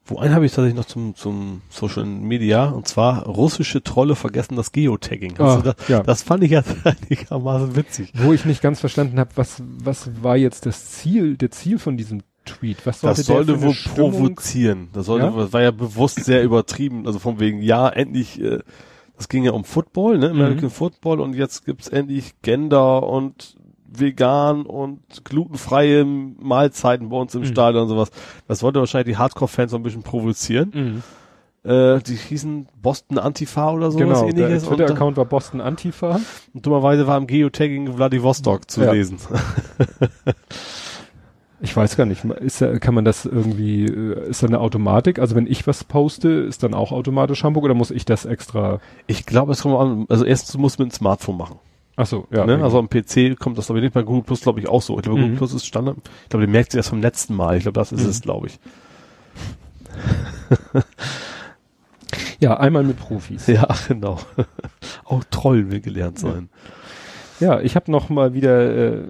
Wo 0.08 0.18
einen 0.20 0.34
habe 0.34 0.46
ich 0.46 0.52
tatsächlich 0.54 0.78
noch 0.78 0.86
zum, 0.86 1.16
zum 1.16 1.62
Social 1.70 2.06
Media, 2.06 2.66
und 2.70 2.88
zwar 2.88 3.26
russische 3.26 3.84
Trolle 3.84 4.16
vergessen 4.16 4.56
das 4.56 4.72
Geotagging. 4.72 5.36
Ah, 5.40 5.62
das, 5.62 5.76
ja. 5.90 6.02
das 6.02 6.22
fand 6.24 6.44
ich 6.44 6.52
ja 6.52 6.64
einigermaßen 6.84 7.76
witzig. 7.76 8.14
Wo 8.16 8.32
ich 8.32 8.46
nicht 8.46 8.62
ganz 8.62 8.80
verstanden 8.80 9.20
habe, 9.20 9.32
was, 9.36 9.62
was 9.84 10.10
war 10.24 10.38
jetzt 10.38 10.66
das 10.66 10.92
Ziel, 10.92 11.36
der 11.36 11.52
Ziel 11.52 11.78
von 11.78 11.98
diesem 11.98 12.22
Tweet? 12.46 12.86
Was 12.86 13.02
sollte 13.02 13.18
Das 13.18 13.26
sollte 13.26 13.62
wohl 13.62 13.74
Stimmung- 13.74 14.12
provozieren. 14.12 14.88
Das 14.94 15.08
sollte, 15.08 15.26
Ja? 15.26 15.32
das 15.36 15.52
war 15.52 15.62
ja 15.62 15.72
bewusst 15.72 16.24
sehr 16.24 16.44
übertrieben. 16.44 17.06
Also 17.06 17.20
von 17.20 17.42
wegen, 17.42 17.62
ja, 17.62 17.90
endlich, 17.90 18.40
äh, 18.42 18.60
das 19.18 19.28
ging 19.28 19.44
ja 19.44 19.52
um 19.52 19.66
Football, 19.66 20.20
ne, 20.20 20.30
American 20.30 20.66
Mhm. 20.66 20.70
Football 20.72 21.20
und 21.20 21.34
jetzt 21.36 21.66
gibt's 21.66 21.90
endlich 21.90 22.36
Gender 22.44 23.04
und 23.04 23.57
vegan 24.00 24.66
und 24.66 25.00
glutenfreie 25.24 26.06
Mahlzeiten 26.06 27.10
bei 27.10 27.18
uns 27.18 27.36
im 27.36 27.42
Mhm. 27.42 27.46
Stadion 27.46 27.84
und 27.84 27.90
sowas. 27.90 28.12
Das 28.48 28.64
wollte 28.64 28.80
wahrscheinlich 28.80 29.16
die 29.16 29.18
Hardcore-Fans 29.18 29.72
so 29.72 29.78
ein 29.78 29.84
bisschen 29.84 30.04
provozieren. 30.04 30.72
Mhm. 30.74 31.04
Äh, 31.70 32.00
die 32.02 32.16
hießen 32.16 32.68
Boston 32.82 33.18
Antifa 33.18 33.72
oder 33.72 33.92
sowas 33.92 34.22
Genau, 34.22 34.32
der 34.32 34.60
Twitter-Account 34.62 35.18
war 35.18 35.26
Boston 35.26 35.60
Antifa. 35.60 36.20
und 36.54 36.66
dummerweise 36.66 37.08
war 37.08 37.18
im 37.18 37.28
Geotagging 37.28 37.94
Vladivostok 37.94 38.70
zu 38.72 38.84
Ja. 38.84 38.92
lesen. 38.94 39.18
Ich 41.60 41.76
weiß 41.76 41.98
gar 41.98 42.06
nicht, 42.06 42.24
ist 42.24 42.62
da, 42.62 42.78
kann 42.78 42.94
man 42.94 43.04
das 43.04 43.26
irgendwie, 43.26 43.86
äh, 43.86 44.30
ist 44.30 44.44
da 44.44 44.48
eine 44.48 44.60
Automatik? 44.60 45.18
Also 45.18 45.36
wenn 45.36 45.48
ich 45.48 45.66
was 45.66 45.84
poste, 45.84 46.30
ist 46.30 46.62
dann 46.62 46.76
auch 46.76 46.92
automatisch 46.92 47.44
Hamburg 47.44 47.64
oder 47.66 47.74
muss 47.74 47.90
ich 47.90 48.06
das 48.06 48.26
extra? 48.26 48.80
Ich 49.08 49.26
glaube, 49.26 49.54
es 49.54 49.64
kommt 49.64 49.76
an, 49.76 50.06
also 50.08 50.24
erstens 50.24 50.56
muss 50.58 50.78
man 50.78 50.90
ein 50.90 50.92
Smartphone 50.92 51.36
machen. 51.38 51.56
Ach 52.00 52.06
so, 52.06 52.28
ja. 52.32 52.46
ne? 52.46 52.64
Also 52.64 52.78
am 52.80 52.90
PC 52.90 53.38
kommt 53.40 53.58
das 53.58 53.70
aber 53.72 53.82
nicht 53.82 53.94
bei 53.94 54.04
Google 54.04 54.24
Plus, 54.24 54.42
glaube 54.42 54.60
ich, 54.60 54.70
auch 54.70 54.82
so. 54.84 54.96
Ich 54.98 55.04
glaube, 55.04 55.18
Mhm. 55.20 55.24
Google 55.24 55.38
Plus 55.38 55.54
ist 55.56 55.66
Standard. 55.66 55.98
Ich 56.24 56.30
glaube, 56.30 56.46
die 56.46 56.52
merkt 56.52 56.72
sie 56.72 56.78
erst 56.78 56.90
vom 56.90 57.02
letzten 57.02 57.36
Mal. 57.36 57.58
Ich 57.58 57.64
glaube, 57.64 57.80
das 57.80 57.92
ist 57.92 58.04
Mhm. 58.04 58.10
es, 58.10 58.22
glaube 58.22 58.48
ich. 58.48 58.60
ja, 62.40 62.58
einmal 62.58 62.84
mit 62.84 62.98
Profis. 62.98 63.48
Ja, 63.48 63.68
genau. 63.88 64.20
auch 65.06 65.24
Troll 65.32 65.72
will 65.72 65.82
gelernt 65.82 66.20
sein. 66.20 66.50
Ja, 67.40 67.60
ich 67.62 67.76
habe 67.76 67.92
noch 67.92 68.10
mal 68.10 68.34
wieder 68.34 68.94
äh, 68.96 69.02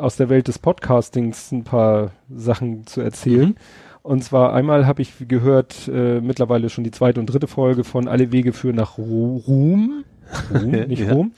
aus 0.00 0.16
der 0.16 0.28
Welt 0.28 0.46
des 0.48 0.58
Podcastings 0.58 1.50
ein 1.52 1.64
paar 1.64 2.10
Sachen 2.34 2.86
zu 2.86 3.00
erzählen. 3.00 3.48
Mhm. 3.50 3.56
Und 4.02 4.22
zwar 4.22 4.52
einmal 4.52 4.86
habe 4.86 5.02
ich 5.02 5.12
gehört, 5.28 5.88
äh, 5.88 6.20
mittlerweile 6.20 6.68
schon 6.68 6.84
die 6.84 6.90
zweite 6.90 7.20
und 7.20 7.26
dritte 7.26 7.46
Folge 7.46 7.84
von 7.84 8.06
Alle 8.06 8.32
Wege 8.32 8.52
führen 8.52 8.76
nach 8.76 8.98
Ru 8.98 9.38
Ruhm. 9.46 10.04
Ruhm, 10.52 10.70
nicht 10.88 11.00
Ja. 11.02 11.12
Ruhm. 11.12 11.32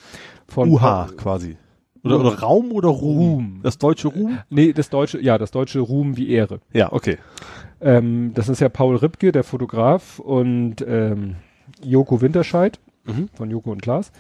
Von 0.49 0.69
UH 0.69 1.09
quasi. 1.17 1.57
Oder, 2.05 2.21
oder 2.21 2.39
Raum 2.39 2.71
oder 2.73 2.89
Ruhm? 2.89 3.61
Das 3.63 3.79
deutsche 3.79 4.09
Ruhm? 4.09 4.39
Nee, 4.49 4.73
das 4.73 4.91
deutsche, 4.91 5.21
ja, 5.21 5.39
das 5.39 5.51
deutsche 5.51 5.81
Ruhm 5.81 6.17
wie 6.17 6.31
Ehre. 6.31 6.61
Ja, 6.73 6.93
okay. 6.93 7.19
Ähm, 7.81 8.33
das 8.35 8.49
ist 8.49 8.61
ja 8.61 8.69
Paul 8.69 8.97
Ripke, 8.97 9.33
der 9.33 9.43
Fotograf, 9.43 10.21
und 10.21 10.77
ähm, 10.87 11.37
Joko 11.83 12.21
Winterscheid 12.21 12.79
Mhm. 13.07 13.29
von 13.35 13.51
Joko 13.51 13.71
und 13.71 13.83
Klaas, 13.83 14.11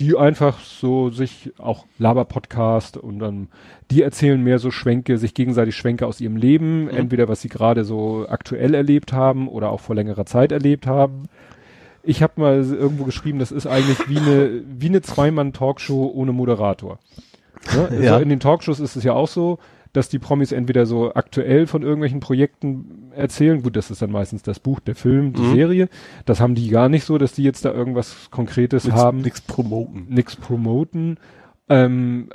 die 0.00 0.16
einfach 0.16 0.60
so 0.60 1.08
sich 1.08 1.52
auch 1.58 1.86
Laber-Podcast 1.98 2.98
und 2.98 3.18
dann, 3.18 3.48
die 3.90 4.02
erzählen 4.02 4.42
mehr 4.42 4.58
so 4.58 4.70
Schwenke, 4.70 5.16
sich 5.16 5.32
gegenseitig 5.32 5.76
Schwenke 5.76 6.06
aus 6.06 6.20
ihrem 6.20 6.36
Leben, 6.36 6.88
entweder 6.88 7.26
was 7.28 7.40
sie 7.40 7.48
gerade 7.48 7.84
so 7.84 8.26
aktuell 8.28 8.74
erlebt 8.74 9.14
haben 9.14 9.48
oder 9.48 9.70
auch 9.70 9.80
vor 9.80 9.94
längerer 9.96 10.26
Zeit 10.26 10.52
erlebt 10.52 10.86
haben. 10.86 11.22
Ich 12.06 12.22
habe 12.22 12.40
mal 12.40 12.62
irgendwo 12.62 13.04
geschrieben, 13.04 13.38
das 13.38 13.50
ist 13.52 13.66
eigentlich 13.66 14.08
wie 14.08 14.18
eine, 14.18 14.62
wie 14.78 14.88
eine 14.88 15.00
Zweimann-Talkshow 15.02 16.12
ohne 16.14 16.32
Moderator. 16.32 16.98
Ne? 17.74 17.88
Ja. 18.02 18.16
So 18.16 18.22
in 18.22 18.28
den 18.28 18.40
Talkshows 18.40 18.80
ist 18.80 18.94
es 18.96 19.04
ja 19.04 19.12
auch 19.14 19.28
so, 19.28 19.58
dass 19.94 20.08
die 20.08 20.18
Promis 20.18 20.50
entweder 20.52 20.86
so 20.86 21.14
aktuell 21.14 21.66
von 21.68 21.82
irgendwelchen 21.82 22.18
Projekten 22.20 23.10
erzählen, 23.14 23.62
gut, 23.62 23.76
das 23.76 23.90
ist 23.92 24.02
dann 24.02 24.10
meistens 24.10 24.42
das 24.42 24.58
Buch, 24.58 24.80
der 24.80 24.96
Film, 24.96 25.32
die 25.32 25.40
Mhm. 25.42 25.54
Serie. 25.54 25.88
Das 26.26 26.40
haben 26.40 26.54
die 26.56 26.68
gar 26.68 26.88
nicht 26.88 27.04
so, 27.04 27.16
dass 27.16 27.32
die 27.32 27.44
jetzt 27.44 27.64
da 27.64 27.72
irgendwas 27.72 28.28
Konkretes 28.30 28.84
Nix, 28.84 28.96
haben, 28.96 29.20
nix 29.22 29.40
promoten. 29.40 30.06
nix 30.10 30.34
promoten. 30.36 31.16
Ähm, 31.68 32.28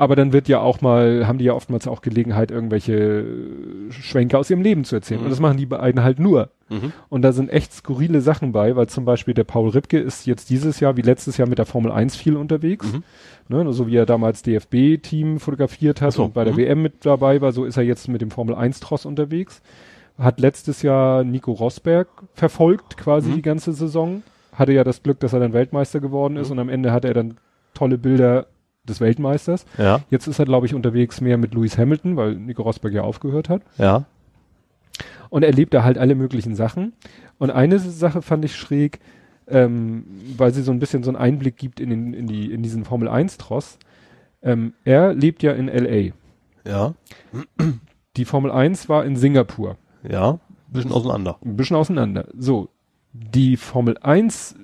aber 0.00 0.16
dann 0.16 0.32
wird 0.32 0.48
ja 0.48 0.60
auch 0.60 0.80
mal, 0.80 1.26
haben 1.26 1.36
die 1.36 1.44
ja 1.44 1.52
oftmals 1.52 1.86
auch 1.86 2.00
Gelegenheit, 2.00 2.50
irgendwelche 2.50 2.94
äh, 2.94 3.92
Schwenke 3.92 4.38
aus 4.38 4.48
ihrem 4.48 4.62
Leben 4.62 4.84
zu 4.84 4.94
erzählen. 4.96 5.20
Mhm. 5.20 5.26
Und 5.26 5.30
das 5.30 5.40
machen 5.40 5.58
die 5.58 5.66
beiden 5.66 6.02
halt 6.02 6.18
nur. 6.18 6.48
Mhm. 6.70 6.94
Und 7.10 7.20
da 7.20 7.32
sind 7.32 7.50
echt 7.50 7.74
skurrile 7.74 8.22
Sachen 8.22 8.52
bei, 8.52 8.74
weil 8.76 8.86
zum 8.88 9.04
Beispiel 9.04 9.34
der 9.34 9.44
Paul 9.44 9.68
Ripke 9.68 9.98
ist 9.98 10.26
jetzt 10.26 10.48
dieses 10.48 10.80
Jahr 10.80 10.96
wie 10.96 11.02
letztes 11.02 11.36
Jahr 11.36 11.46
mit 11.46 11.58
der 11.58 11.66
Formel 11.66 11.92
1 11.92 12.16
viel 12.16 12.36
unterwegs. 12.36 12.90
Mhm. 12.90 13.02
Ne, 13.48 13.70
so 13.74 13.88
wie 13.88 13.96
er 13.96 14.06
damals 14.06 14.40
DFB-Team 14.42 15.38
fotografiert 15.38 16.00
hat 16.00 16.14
so, 16.14 16.24
und 16.24 16.32
bei 16.32 16.44
der 16.44 16.54
mhm. 16.54 16.58
WM 16.58 16.82
mit 16.82 17.04
dabei 17.04 17.42
war, 17.42 17.52
so 17.52 17.66
ist 17.66 17.76
er 17.76 17.82
jetzt 17.82 18.08
mit 18.08 18.22
dem 18.22 18.30
Formel 18.30 18.54
1-Tross 18.54 19.04
unterwegs. 19.04 19.60
Hat 20.18 20.40
letztes 20.40 20.80
Jahr 20.80 21.24
Nico 21.24 21.52
Rosberg 21.52 22.08
verfolgt, 22.32 22.96
quasi 22.96 23.28
Mhm. 23.28 23.34
die 23.34 23.42
ganze 23.42 23.74
Saison. 23.74 24.22
Hatte 24.54 24.72
ja 24.72 24.82
das 24.82 25.02
Glück, 25.02 25.20
dass 25.20 25.34
er 25.34 25.40
dann 25.40 25.52
Weltmeister 25.52 26.00
geworden 26.00 26.36
ist 26.38 26.48
Mhm. 26.48 26.52
und 26.52 26.58
am 26.60 26.68
Ende 26.70 26.90
hatte 26.90 27.08
er 27.08 27.14
dann 27.14 27.36
tolle 27.74 27.98
Bilder 27.98 28.46
des 28.88 29.00
Weltmeisters. 29.00 29.66
Ja, 29.78 30.00
Jetzt 30.10 30.26
ist 30.26 30.38
er, 30.38 30.44
glaube 30.46 30.66
ich, 30.66 30.74
unterwegs 30.74 31.20
mehr 31.20 31.36
mit 31.38 31.54
Lewis 31.54 31.76
Hamilton, 31.78 32.16
weil 32.16 32.34
Nico 32.36 32.62
Rosberg 32.62 32.92
ja 32.94 33.02
aufgehört 33.02 33.48
hat. 33.48 33.62
ja. 33.78 34.04
Und 35.30 35.44
erlebt 35.44 35.72
da 35.74 35.84
halt 35.84 35.96
alle 35.96 36.16
möglichen 36.16 36.56
Sachen. 36.56 36.92
Und 37.38 37.50
eine 37.52 37.78
Sache 37.78 38.20
fand 38.20 38.44
ich 38.44 38.56
schräg, 38.56 38.98
ähm, 39.46 40.04
weil 40.36 40.52
sie 40.52 40.62
so 40.62 40.72
ein 40.72 40.80
bisschen 40.80 41.04
so 41.04 41.10
einen 41.10 41.16
Einblick 41.16 41.56
gibt 41.56 41.78
in, 41.78 41.88
den, 41.90 42.12
in, 42.14 42.26
die, 42.26 42.50
in 42.52 42.62
diesen 42.64 42.84
Formel 42.84 43.08
1-Tross. 43.08 43.78
Ähm, 44.42 44.74
er 44.84 45.14
lebt 45.14 45.44
ja 45.44 45.52
in 45.52 45.68
L.A. 45.68 46.12
Ja, 46.68 46.94
Die 48.16 48.24
Formel 48.24 48.50
1 48.50 48.88
war 48.88 49.04
in 49.04 49.14
Singapur. 49.16 49.76
ja. 50.02 50.38
Bisschen 50.72 50.92
auseinander. 50.92 51.36
Ein 51.44 51.56
bisschen 51.56 51.76
auseinander. 51.76 52.26
So, 52.36 52.68
die 53.12 53.56
Formel 53.56 53.98
1, 53.98 54.54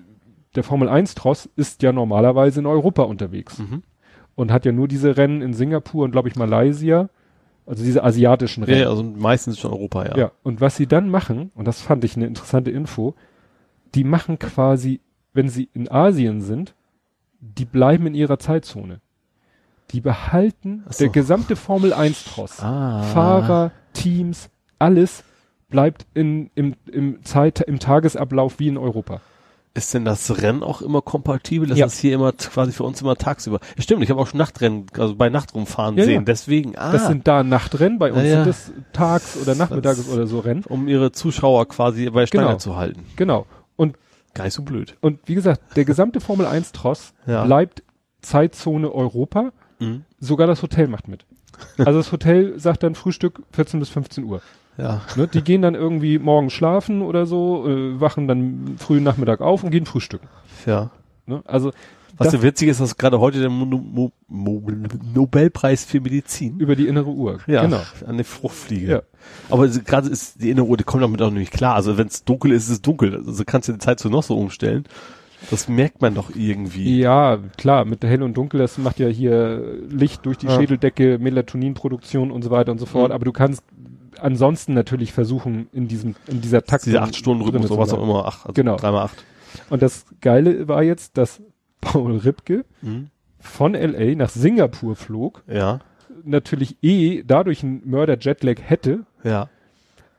der 0.54 0.62
Formel 0.62 0.88
1-Tross 0.88 1.48
ist 1.56 1.82
ja 1.82 1.92
normalerweise 1.92 2.60
in 2.60 2.66
Europa 2.66 3.02
unterwegs. 3.02 3.58
Mhm. 3.58 3.82
Und 4.36 4.52
hat 4.52 4.64
ja 4.64 4.72
nur 4.72 4.86
diese 4.86 5.16
Rennen 5.16 5.42
in 5.42 5.54
Singapur 5.54 6.04
und, 6.04 6.12
glaube 6.12 6.28
ich, 6.28 6.36
Malaysia. 6.36 7.08
Also 7.66 7.82
diese 7.82 8.04
asiatischen 8.04 8.62
Rennen. 8.62 8.82
ja, 8.82 8.88
also 8.88 9.02
meistens 9.02 9.58
schon 9.58 9.72
Europa, 9.72 10.06
ja. 10.06 10.16
Ja, 10.16 10.32
und 10.44 10.60
was 10.60 10.76
sie 10.76 10.86
dann 10.86 11.08
machen, 11.08 11.50
und 11.56 11.66
das 11.66 11.82
fand 11.82 12.04
ich 12.04 12.14
eine 12.14 12.26
interessante 12.26 12.70
Info, 12.70 13.16
die 13.96 14.04
machen 14.04 14.38
quasi, 14.38 15.00
wenn 15.32 15.48
sie 15.48 15.68
in 15.74 15.90
Asien 15.90 16.42
sind, 16.42 16.76
die 17.40 17.64
bleiben 17.64 18.06
in 18.06 18.14
ihrer 18.14 18.38
Zeitzone. 18.38 19.00
Die 19.90 20.00
behalten 20.00 20.84
so. 20.90 21.04
der 21.04 21.12
gesamte 21.12 21.56
Formel 21.56 21.92
1 21.92 22.24
Tross. 22.24 22.60
Ah. 22.62 23.02
Fahrer, 23.02 23.72
Teams, 23.92 24.48
alles 24.78 25.24
bleibt 25.68 26.06
in, 26.14 26.50
im, 26.54 26.74
im 26.90 27.24
Zeit, 27.24 27.60
im 27.60 27.78
Tagesablauf 27.78 28.58
wie 28.58 28.68
in 28.68 28.78
Europa. 28.78 29.20
Ist 29.76 29.92
denn 29.94 30.04
das 30.06 30.40
Rennen 30.42 30.62
auch 30.62 30.80
immer 30.80 31.02
kompatibel? 31.02 31.68
Das 31.68 31.78
Ja. 31.78 31.86
ist 31.86 31.98
hier 31.98 32.14
immer 32.14 32.32
quasi 32.32 32.72
für 32.72 32.82
uns 32.84 33.00
immer 33.02 33.14
tagsüber. 33.16 33.60
Ja, 33.76 33.82
stimmt, 33.82 34.02
ich 34.02 34.10
habe 34.10 34.20
auch 34.20 34.26
schon 34.26 34.38
Nachtrennen, 34.38 34.86
also 34.98 35.14
bei 35.14 35.28
Nachtrumfahren 35.28 35.96
Ja, 35.98 36.04
sehen. 36.04 36.24
Deswegen, 36.24 36.76
ah, 36.78 36.92
Das 36.92 37.06
sind 37.06 37.28
da 37.28 37.42
Nachtrennen, 37.44 37.98
bei 37.98 38.10
uns 38.12 38.22
sind 38.22 38.46
das 38.46 38.72
Tags- 38.94 39.36
oder 39.40 39.54
Nachmittags- 39.54 40.08
oder 40.08 40.26
so 40.26 40.38
Rennen. 40.40 40.64
um 40.68 40.88
ihre 40.88 41.12
Zuschauer 41.12 41.68
quasi 41.68 42.08
bei 42.10 42.26
Stange 42.26 42.46
Genau. 42.46 42.58
zu 42.58 42.76
halten. 42.76 43.04
Genau. 43.16 43.46
Und, 43.76 43.96
Gar 44.34 44.44
nicht 44.44 44.54
so 44.54 44.62
blöd. 44.62 44.96
und 45.02 45.20
wie 45.26 45.34
gesagt, 45.34 45.76
der 45.76 45.84
gesamte 45.84 46.20
Formel 46.20 46.46
1 46.46 46.72
Tross 46.72 47.12
bleibt 47.26 47.82
Zeitzone 48.22 48.90
Europa. 48.92 49.52
Mhm. 49.78 50.04
Sogar 50.18 50.46
das 50.46 50.62
Hotel 50.62 50.88
macht 50.88 51.06
mit. 51.06 51.26
Also 51.78 51.98
das 51.98 52.12
Hotel 52.12 52.58
sagt 52.58 52.82
dann 52.82 52.94
Frühstück 52.94 53.42
14 53.52 53.78
bis 53.80 53.88
15 53.90 54.24
Uhr. 54.24 54.40
Ja. 54.78 55.02
Ne? 55.16 55.26
Die 55.28 55.42
gehen 55.42 55.62
dann 55.62 55.74
irgendwie 55.74 56.18
morgens 56.18 56.52
schlafen 56.52 57.02
oder 57.02 57.26
so, 57.26 57.66
äh, 57.68 58.00
wachen 58.00 58.28
dann 58.28 58.76
frühen 58.78 59.02
Nachmittag 59.04 59.40
auf 59.40 59.64
und 59.64 59.70
gehen 59.70 59.86
frühstücken. 59.86 60.28
Ja. 60.66 60.90
Ne? 61.26 61.42
Also 61.46 61.72
Was 62.18 62.30
so 62.32 62.42
witzig 62.42 62.68
ist, 62.68 62.80
dass 62.80 62.96
gerade 62.96 63.18
heute 63.20 63.40
der 63.40 63.50
Mo 63.50 63.64
Mo 63.66 64.12
Mo 64.28 64.62
Nobelpreis 65.14 65.84
für 65.84 66.00
Medizin 66.00 66.58
über 66.60 66.74
die 66.76 66.86
innere 66.88 67.10
Uhr. 67.10 67.40
ja, 67.46 67.62
Genau. 67.62 67.80
an 68.06 68.16
der 68.16 68.24
Fruchtfliege. 68.24 68.86
Ja. 68.90 69.02
Aber 69.50 69.68
gerade 69.68 70.08
ist 70.08 70.42
die 70.42 70.50
innere 70.50 70.66
Uhr, 70.66 70.76
die 70.76 70.84
kommt 70.84 71.02
damit 71.02 71.20
auch 71.22 71.30
nicht 71.30 71.52
klar. 71.52 71.74
Also 71.74 71.98
wenn 71.98 72.06
es 72.06 72.24
dunkel 72.24 72.52
ist, 72.52 72.64
ist 72.64 72.70
es 72.70 72.82
dunkel. 72.82 73.22
Also 73.26 73.44
kannst 73.44 73.68
du 73.68 73.72
die 73.72 73.78
Zeit 73.78 73.98
so 74.00 74.08
noch 74.08 74.22
so 74.22 74.36
umstellen. 74.38 74.84
Das 75.50 75.68
merkt 75.68 76.00
man 76.00 76.14
doch 76.14 76.30
irgendwie. 76.34 76.98
Ja, 76.98 77.38
klar, 77.58 77.84
mit 77.84 78.02
hell 78.02 78.22
und 78.22 78.34
dunkel, 78.36 78.58
das 78.58 78.78
macht 78.78 78.98
ja 78.98 79.08
hier 79.08 79.78
Licht 79.90 80.24
durch 80.24 80.38
die 80.38 80.46
Ja. 80.46 80.56
Schädeldecke, 80.56 81.18
Melatoninproduktion 81.18 82.30
und 82.30 82.42
so 82.42 82.50
weiter 82.50 82.72
und 82.72 82.78
so 82.78 82.86
fort. 82.86 83.08
Mhm. 83.10 83.14
Aber 83.14 83.24
du 83.26 83.32
kannst 83.32 83.62
ansonsten 84.20 84.74
natürlich 84.74 85.12
versuchen, 85.12 85.68
in 85.72 85.88
diesem, 85.88 86.14
in 86.26 86.40
dieser 86.40 86.62
Takt. 86.62 86.86
Diese 86.86 87.02
acht 87.02 87.16
Stunden 87.16 87.42
Rhythmus, 87.42 87.66
zu 87.68 87.74
sowas 87.74 87.92
auch 87.92 88.02
immer. 88.02 88.24
Ach, 88.26 88.44
also 88.46 88.52
Genau. 88.54 88.76
dreimal 88.76 89.04
acht. 89.04 89.24
Und 89.70 89.82
das 89.82 90.06
Geile 90.20 90.68
war 90.68 90.82
jetzt, 90.82 91.16
dass 91.18 91.40
Paul 91.80 92.16
Ripke 92.18 92.64
Mhm. 92.82 93.08
von 93.38 93.74
LA 93.74 94.14
nach 94.16 94.28
Singapur 94.30 94.96
flog, 94.96 95.42
Ja. 95.46 95.80
natürlich 96.24 96.76
eh 96.82 97.22
dadurch 97.26 97.62
einen 97.62 97.82
Mörder-Jetlag 97.88 98.56
hätte, 98.62 99.00
Ja. 99.24 99.48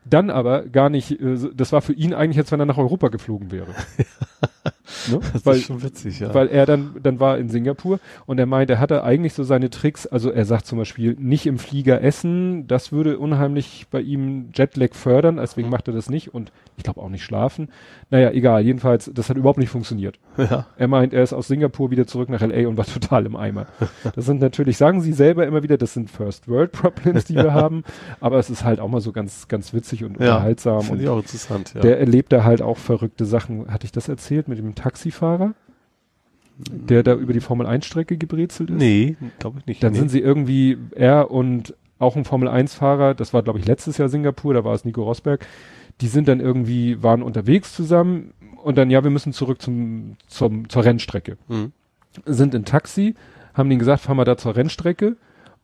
dann 0.06 0.30
aber 0.30 0.64
gar 0.68 0.90
nicht, 0.90 1.12
äh, 1.20 1.38
das 1.54 1.72
war 1.74 1.82
für 1.82 1.94
ihn 1.94 2.14
eigentlich, 2.14 2.38
als 2.38 2.52
wenn 2.52 2.60
er 2.62 2.66
nach 2.66 2.78
Europa 2.78 3.10
geflogen 3.10 3.52
wäre. 3.52 3.68
ne? 4.42 5.20
Das 5.34 5.46
Weil, 5.46 5.56
ist 5.58 5.66
schon 5.66 5.84
witzig, 5.84 6.20
ja. 6.20 6.34
weil 6.34 6.48
er 6.48 6.66
dann, 6.66 6.96
dann 7.02 7.20
war 7.20 7.38
in 7.38 7.50
Singapur 7.50 8.00
und 8.26 8.40
er 8.40 8.46
meint, 8.46 8.70
er 8.70 8.80
hatte 8.80 9.04
eigentlich 9.04 9.34
so 9.34 9.44
seine 9.44 9.70
Tricks, 9.70 10.08
also 10.08 10.32
er 10.32 10.46
sagt 10.46 10.66
zum 10.66 10.78
Beispiel, 10.78 11.16
nicht 11.20 11.46
im 11.46 11.60
Flieger 11.60 12.02
essen, 12.02 12.68
das 12.68 12.92
würde 12.92 13.20
unheimlich 13.20 13.88
bei 13.92 14.02
ihm 14.02 14.50
Jetlag 14.54 14.94
fördern, 14.94 15.38
deswegen 15.38 15.68
Mhm. 15.68 15.72
macht 15.72 15.88
er 15.88 15.94
das 15.94 16.10
nicht 16.10 16.34
und 16.34 16.52
ich 16.78 16.84
glaube 16.84 17.02
auch 17.02 17.10
nicht 17.10 17.24
schlafen. 17.24 17.70
Naja, 18.10 18.32
egal, 18.32 18.62
jedenfalls, 18.64 19.12
das 19.14 19.30
hat 19.30 19.38
überhaupt 19.38 19.60
nicht 19.60 19.70
funktioniert. 19.70 20.20
ja. 20.38 20.68
Er 20.78 20.88
meint, 20.88 21.14
er 21.14 21.24
ist 21.24 21.34
aus 21.34 21.48
Singapur 21.48 21.92
wieder 21.92 22.08
zurück 22.08 22.30
nach 22.30 22.42
LA 22.42 22.68
und 22.68 22.78
war 22.78 22.86
total 22.94 23.26
im 23.26 23.36
Eimer. 23.36 23.68
Das 24.16 24.26
sind 24.26 24.40
natürlich, 24.42 24.78
sagen 24.78 25.02
sie 25.02 25.14
selber 25.14 25.46
immer 25.48 25.64
wieder, 25.64 25.78
das 25.78 25.94
sind 25.94 26.10
First 26.10 26.48
World 26.48 26.72
Problems, 26.72 27.26
die 27.26 27.36
wir 27.36 27.54
haben, 27.54 27.84
aber 28.22 28.38
es 28.40 28.50
ist 28.50 28.64
halt 28.64 28.80
auch 28.80 28.88
mal 28.90 29.02
so 29.02 29.12
ganz, 29.12 29.48
ganz 29.48 29.74
witzig 29.74 30.04
und 30.04 30.20
Ja. 30.20 30.36
unterhaltsam 30.36 30.82
Finde 30.82 30.94
und 30.94 31.02
ich 31.04 31.10
auch 31.10 31.18
interessant, 31.20 31.74
ja. 31.76 31.82
der 31.82 32.00
erlebt 32.00 32.32
da 32.32 32.44
halt 32.44 32.62
auch 32.62 32.78
verrückte 32.78 33.26
Sachen. 33.26 33.68
Hatte 33.72 33.86
ich 33.86 33.92
das 33.92 34.08
erzählt 34.08 34.27
mit 34.30 34.58
dem 34.58 34.76
Taxifahrer, 34.76 35.54
der 36.58 37.04
da 37.04 37.14
über 37.14 37.34
die 37.34 37.40
Formel 37.40 37.68
1 37.68 37.86
Strecke 37.86 38.18
gebrezelt 38.18 38.70
ist? 38.70 38.78
nee, 38.78 39.16
glaube 39.40 39.60
ich 39.60 39.66
nicht. 39.66 39.84
Dann 39.84 39.94
nee. 39.94 40.00
sind 40.00 40.10
sie 40.10 40.20
irgendwie, 40.20 40.78
er 40.96 41.32
und 41.32 41.76
auch 42.00 42.16
ein 42.16 42.26
Formel 42.26 42.48
1 42.48 42.74
Fahrer, 42.76 43.14
das 43.14 43.34
war 43.34 43.44
glaube 43.44 43.60
ich 43.60 43.66
letztes 43.66 43.98
Jahr 43.98 44.10
Singapur, 44.10 44.54
da 44.54 44.64
war 44.64 44.74
es 44.74 44.86
Nico 44.86 45.04
Rosberg, 45.04 45.46
die 46.02 46.08
sind 46.08 46.28
dann 46.28 46.40
irgendwie, 46.40 47.02
waren 47.02 47.24
unterwegs 47.24 47.74
zusammen 47.74 48.34
und 48.64 48.78
dann, 48.78 48.90
ja, 48.90 49.04
wir 49.04 49.12
müssen 49.12 49.34
zurück 49.34 49.62
zum, 49.62 50.18
zum, 50.28 50.70
zur 50.70 50.84
Rennstrecke. 50.84 51.38
Mhm. 51.48 51.72
Sind 52.26 52.54
in 52.54 52.66
Taxi, 52.66 53.16
haben 53.54 53.70
denen 53.70 53.80
gesagt, 53.80 54.02
fahren 54.02 54.18
wir 54.18 54.26
da 54.26 54.38
zur 54.38 54.56
Rennstrecke 54.56 55.18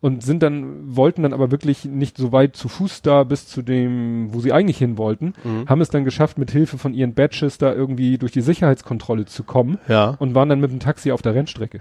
und 0.04 0.22
sind 0.22 0.44
dann, 0.44 0.96
wollten 0.98 1.24
dann 1.24 1.32
aber 1.34 1.50
wirklich 1.50 1.86
nicht 1.86 2.18
so 2.18 2.34
weit 2.34 2.58
zu 2.58 2.68
Fuß 2.68 3.02
da 3.04 3.24
bis 3.24 3.48
zu 3.48 3.62
dem, 3.62 4.34
wo 4.34 4.42
sie 4.42 4.52
eigentlich 4.52 4.78
hin 4.78 4.98
wollten, 4.98 5.34
Mhm. 5.46 5.70
haben 5.70 5.80
es 5.82 5.90
dann 5.90 6.04
geschafft, 6.04 6.38
mit 6.38 6.52
Hilfe 6.52 6.78
von 6.78 6.94
ihren 6.94 7.14
Badges 7.14 7.58
da 7.58 7.74
irgendwie 7.74 8.18
durch 8.18 8.34
die 8.34 8.42
Sicherheitskontrolle 8.42 9.26
zu 9.26 9.44
kommen 9.44 9.80
Ja. 9.88 10.16
und 10.20 10.36
waren 10.36 10.50
dann 10.50 10.60
mit 10.60 10.72
dem 10.72 10.80
Taxi 10.82 11.12
auf 11.14 11.22
der 11.22 11.34
Rennstrecke. 11.36 11.80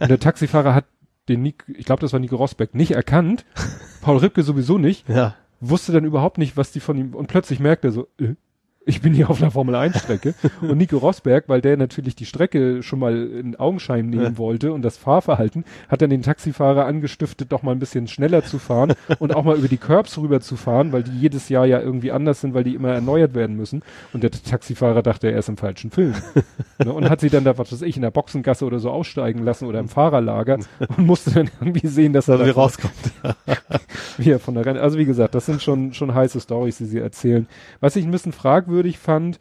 und 0.00 0.10
der 0.10 0.20
Taxifahrer 0.20 0.74
hat 0.74 0.84
den 1.30 1.40
Nick, 1.42 1.64
ich 1.68 1.86
glaube, 1.86 2.00
das 2.00 2.12
war 2.12 2.20
Nico 2.20 2.36
Rosberg, 2.36 2.74
nicht 2.74 2.90
erkannt, 2.92 3.46
Paul 4.02 4.18
Ripke 4.18 4.42
sowieso 4.42 4.76
nicht, 4.76 5.08
Ja. 5.08 5.34
wusste 5.60 5.92
dann 5.92 6.04
überhaupt 6.04 6.36
nicht, 6.36 6.56
was 6.58 6.72
die 6.72 6.80
von 6.80 6.98
ihm, 6.98 7.14
und 7.14 7.28
plötzlich 7.28 7.58
merkt 7.58 7.84
er 7.84 7.92
so, 7.92 8.06
äh, 8.20 8.34
ich 8.84 9.00
bin 9.00 9.14
hier 9.14 9.30
auf 9.30 9.40
einer 9.40 9.50
Formel 9.50 9.74
1 9.74 9.98
Strecke. 10.00 10.34
und 10.60 10.76
Nico 10.76 10.96
Rosberg, 10.98 11.44
weil 11.48 11.60
der 11.60 11.76
natürlich 11.76 12.16
die 12.16 12.26
Strecke 12.26 12.82
schon 12.82 12.98
mal 12.98 13.16
in 13.28 13.54
Augenschein 13.56 14.10
nehmen 14.10 14.22
Ja. 14.22 14.38
wollte 14.38 14.72
und 14.72 14.82
das 14.82 14.96
Fahrverhalten, 14.96 15.64
hat 15.88 16.02
dann 16.02 16.10
den 16.10 16.22
Taxifahrer 16.22 16.84
angestiftet, 16.86 17.52
doch 17.52 17.62
mal 17.62 17.70
ein 17.72 17.78
bisschen 17.78 18.08
schneller 18.08 18.44
zu 18.44 18.58
fahren 18.58 18.94
und 19.20 19.36
auch 19.36 19.44
mal 19.44 19.56
über 19.56 19.68
die 19.68 19.76
Curbs 19.76 20.18
rüber 20.18 20.40
zu 20.40 20.56
fahren, 20.56 20.92
weil 20.92 21.04
die 21.04 21.16
jedes 21.16 21.48
Jahr 21.48 21.64
ja 21.64 21.80
irgendwie 21.80 22.10
anders 22.10 22.40
sind, 22.40 22.54
weil 22.54 22.64
die 22.64 22.74
immer 22.74 22.90
erneuert 22.92 23.34
werden 23.34 23.56
müssen. 23.56 23.82
Und 24.12 24.24
der 24.24 24.32
Taxifahrer 24.32 25.02
dachte, 25.02 25.30
er 25.30 25.38
ist 25.38 25.48
im 25.48 25.56
falschen 25.56 25.92
Film. 25.92 26.14
ne, 26.84 26.92
und 26.92 27.08
hat 27.08 27.20
sie 27.20 27.30
dann 27.30 27.44
da, 27.44 27.56
was 27.58 27.70
weiß 27.72 27.82
ich, 27.82 27.94
in 27.94 28.02
der 28.02 28.10
Boxengasse 28.10 28.64
oder 28.64 28.80
so 28.80 28.90
aussteigen 28.90 29.44
lassen 29.44 29.66
oder 29.66 29.78
im 29.78 29.88
Fahrerlager 29.88 30.58
und 30.96 31.06
musste 31.06 31.30
dann 31.30 31.50
irgendwie 31.60 31.86
sehen, 31.86 32.12
dass 32.12 32.26
er 32.28 32.40
Also 32.40 32.46
da 32.46 32.52
rauskommt. 32.52 32.92
wie 34.18 34.30
er 34.30 34.40
von 34.40 34.54
der 34.54 34.66
Renne. 34.66 34.80
Also 34.80 34.98
wie 34.98 35.04
gesagt, 35.04 35.36
das 35.36 35.46
sind 35.46 35.62
schon, 35.62 35.94
schon 35.94 36.12
heiße 36.14 36.40
Stories, 36.40 36.78
die 36.78 36.86
sie 36.86 36.98
erzählen. 36.98 37.46
Was 37.80 37.94
ich 37.94 38.04
ein 38.04 38.10
bisschen 38.10 38.32
fragwürdig 38.32 38.71
fand, 38.98 39.38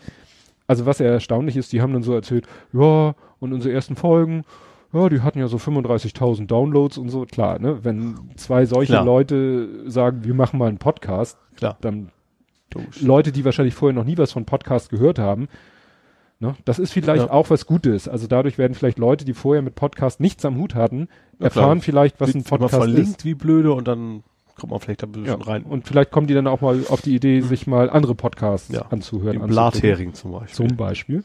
also 0.67 0.85
was 0.85 0.99
ja 0.99 1.07
erstaunlich 1.07 1.57
ist, 1.57 1.73
die 1.73 1.81
haben 1.81 1.93
dann 1.93 2.03
so 2.03 2.13
erzählt, 2.13 2.47
ja, 2.73 3.13
und 3.39 3.53
unsere 3.53 3.73
ersten 3.73 3.95
Folgen, 3.95 4.43
ja, 4.93 5.07
die 5.09 5.21
hatten 5.21 5.39
ja 5.39 5.47
so 5.47 5.57
35.000 5.57 6.47
Downloads 6.47 6.97
und 6.97 7.09
so. 7.09 7.25
Klar, 7.25 7.59
ne, 7.59 7.83
wenn 7.83 8.15
zwei 8.35 8.65
solche 8.65 8.93
Klar. 8.93 9.05
Leute 9.05 9.89
sagen, 9.89 10.23
wir 10.23 10.33
machen 10.33 10.59
mal 10.59 10.67
einen 10.69 10.77
Podcast, 10.79 11.37
Klar. 11.55 11.77
dann 11.81 12.11
Logisch. 12.73 13.01
Leute, 13.01 13.31
die 13.31 13.43
wahrscheinlich 13.45 13.73
vorher 13.73 13.93
noch 13.95 14.05
nie 14.05 14.17
was 14.17 14.31
von 14.31 14.45
Podcast 14.45 14.89
gehört 14.89 15.17
haben, 15.19 15.47
ne, 16.39 16.55
das 16.65 16.79
ist 16.79 16.91
vielleicht 16.93 17.25
Ja. 17.25 17.31
auch 17.31 17.49
was 17.49 17.65
Gutes. 17.65 18.07
Also 18.07 18.27
dadurch 18.27 18.57
werden 18.57 18.73
vielleicht 18.75 18.99
Leute, 18.99 19.25
die 19.25 19.33
vorher 19.33 19.61
mit 19.61 19.75
Podcast 19.75 20.19
nichts 20.19 20.43
am 20.45 20.57
Hut 20.57 20.75
hatten, 20.75 21.07
erfahren 21.39 21.81
vielleicht, 21.81 22.19
was 22.21 22.29
ein 22.29 22.35
Wird 22.35 22.47
Podcast 22.47 22.73
ist. 22.73 22.79
verlinkt 22.79 23.25
wie 23.25 23.33
blöde 23.33 23.73
und 23.73 23.87
dann 23.87 24.23
kommt 24.61 24.71
man 24.71 24.79
vielleicht 24.79 25.01
da 25.03 25.07
ein 25.07 25.11
bisschen 25.11 25.39
Ja, 25.39 25.45
rein. 25.45 25.63
und 25.63 25.87
vielleicht 25.87 26.11
kommen 26.11 26.27
die 26.27 26.33
dann 26.33 26.47
auch 26.47 26.61
mal 26.61 26.79
auf 26.89 27.01
die 27.01 27.15
Idee, 27.15 27.41
sich 27.41 27.67
mal 27.67 27.89
andere 27.89 28.15
Podcasts 28.15 28.71
Ja. 28.73 28.83
anzuhören. 28.89 29.39
Den. 29.39 29.47
Blathering 29.47 30.13
zum 30.13 30.31
Beispiel. 30.31 30.67
Zum 30.67 30.77
Beispiel. 30.77 31.23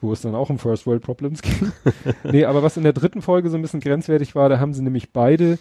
Wo 0.00 0.12
es 0.12 0.20
dann 0.20 0.34
auch 0.34 0.50
um 0.50 0.58
First 0.58 0.86
World 0.86 1.02
Problems 1.02 1.40
ging. 1.42 1.72
nee, 2.30 2.44
aber 2.44 2.62
was 2.62 2.76
in 2.76 2.82
der 2.84 2.92
dritten 2.92 3.22
Folge 3.22 3.48
so 3.50 3.56
ein 3.56 3.62
bisschen 3.62 3.80
grenzwertig 3.80 4.34
war, 4.34 4.48
da 4.48 4.60
haben 4.60 4.74
sie 4.74 4.82
nämlich 4.82 5.12
beide 5.12 5.58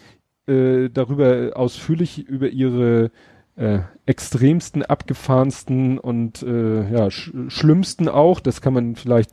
äh, 0.48 0.90
darüber 0.90 1.52
ausführlich 1.56 2.28
über 2.28 2.50
ihre 2.50 3.12
äh, 3.56 3.80
extremsten, 4.06 4.84
abgefahrensten 4.84 5.98
und 6.00 6.44
äh, 6.44 6.92
ja, 6.92 7.10
sch 7.10 7.32
schlimmsten 7.48 8.10
auch, 8.10 8.40
das 8.42 8.60
kann 8.62 8.74
man 8.74 8.96
vielleicht 8.96 9.32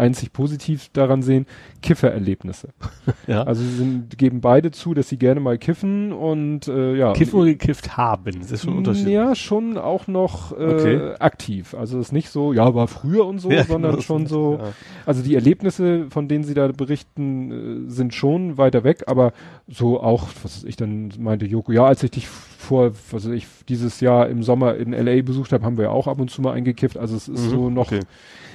einzig 0.00 0.32
positiv 0.32 0.88
daran 0.92 1.22
sehen, 1.22 1.46
Kiffererlebnisse. 1.82 2.68
ja. 3.26 3.42
Also 3.42 3.62
sie 3.62 3.74
sind, 3.76 4.18
geben 4.18 4.40
beide 4.40 4.70
zu, 4.70 4.94
dass 4.94 5.08
sie 5.08 5.16
gerne 5.18 5.40
mal 5.40 5.58
kiffen 5.58 6.12
und 6.12 6.68
äh, 6.68 6.94
ja. 6.96 7.12
Kiffen 7.12 7.38
oder 7.40 7.50
gekifft 7.50 7.96
haben. 7.96 8.40
Das 8.40 8.50
ist 8.52 8.64
schon 8.64 8.74
ein 8.74 8.78
Unterschied. 8.78 9.08
Ja, 9.08 9.34
schon 9.34 9.76
auch 9.78 10.06
noch 10.06 10.52
äh, 10.52 10.64
Okay. 10.70 11.12
aktiv. 11.18 11.74
Also 11.74 11.98
es 11.98 12.08
ist 12.08 12.12
nicht 12.12 12.30
so, 12.30 12.52
ja, 12.52 12.74
war 12.74 12.86
früher 12.88 13.26
und 13.26 13.38
so, 13.38 13.50
Ja, 13.50 13.64
sondern 13.64 13.92
genau, 13.92 14.02
schon 14.02 14.26
so. 14.26 14.58
ja. 14.60 14.72
Also 15.06 15.22
die 15.22 15.34
Erlebnisse, 15.34 16.06
von 16.10 16.28
denen 16.28 16.44
sie 16.44 16.54
da 16.54 16.68
berichten, 16.68 17.86
äh, 17.86 17.90
sind 17.90 18.14
schon 18.14 18.56
weiter 18.58 18.84
weg, 18.84 19.04
aber 19.06 19.32
so 19.68 20.00
auch, 20.00 20.28
was 20.42 20.56
weiß 20.56 20.64
ich 20.64 20.76
dann 20.76 21.12
meinte 21.18 21.46
Joko, 21.46 21.72
ja, 21.72 21.84
als 21.86 22.02
ich 22.02 22.10
dich 22.10 22.28
vor, 22.28 22.92
was 23.10 23.24
weiß 23.26 23.32
ich, 23.32 23.46
dieses 23.68 24.00
Jahr 24.00 24.28
im 24.28 24.42
Sommer 24.42 24.76
in 24.76 24.92
LA 24.92 25.22
besucht 25.22 25.52
habe, 25.52 25.64
haben 25.64 25.76
wir 25.76 25.84
ja 25.84 25.90
auch 25.90 26.06
ab 26.06 26.20
und 26.20 26.30
zu 26.30 26.42
mal 26.42 26.52
eingekifft. 26.52 26.96
Also 26.96 27.16
es 27.16 27.28
ist 27.28 27.46
Mhm, 27.46 27.50
so 27.50 27.70
noch, 27.70 27.86
okay. 27.86 28.00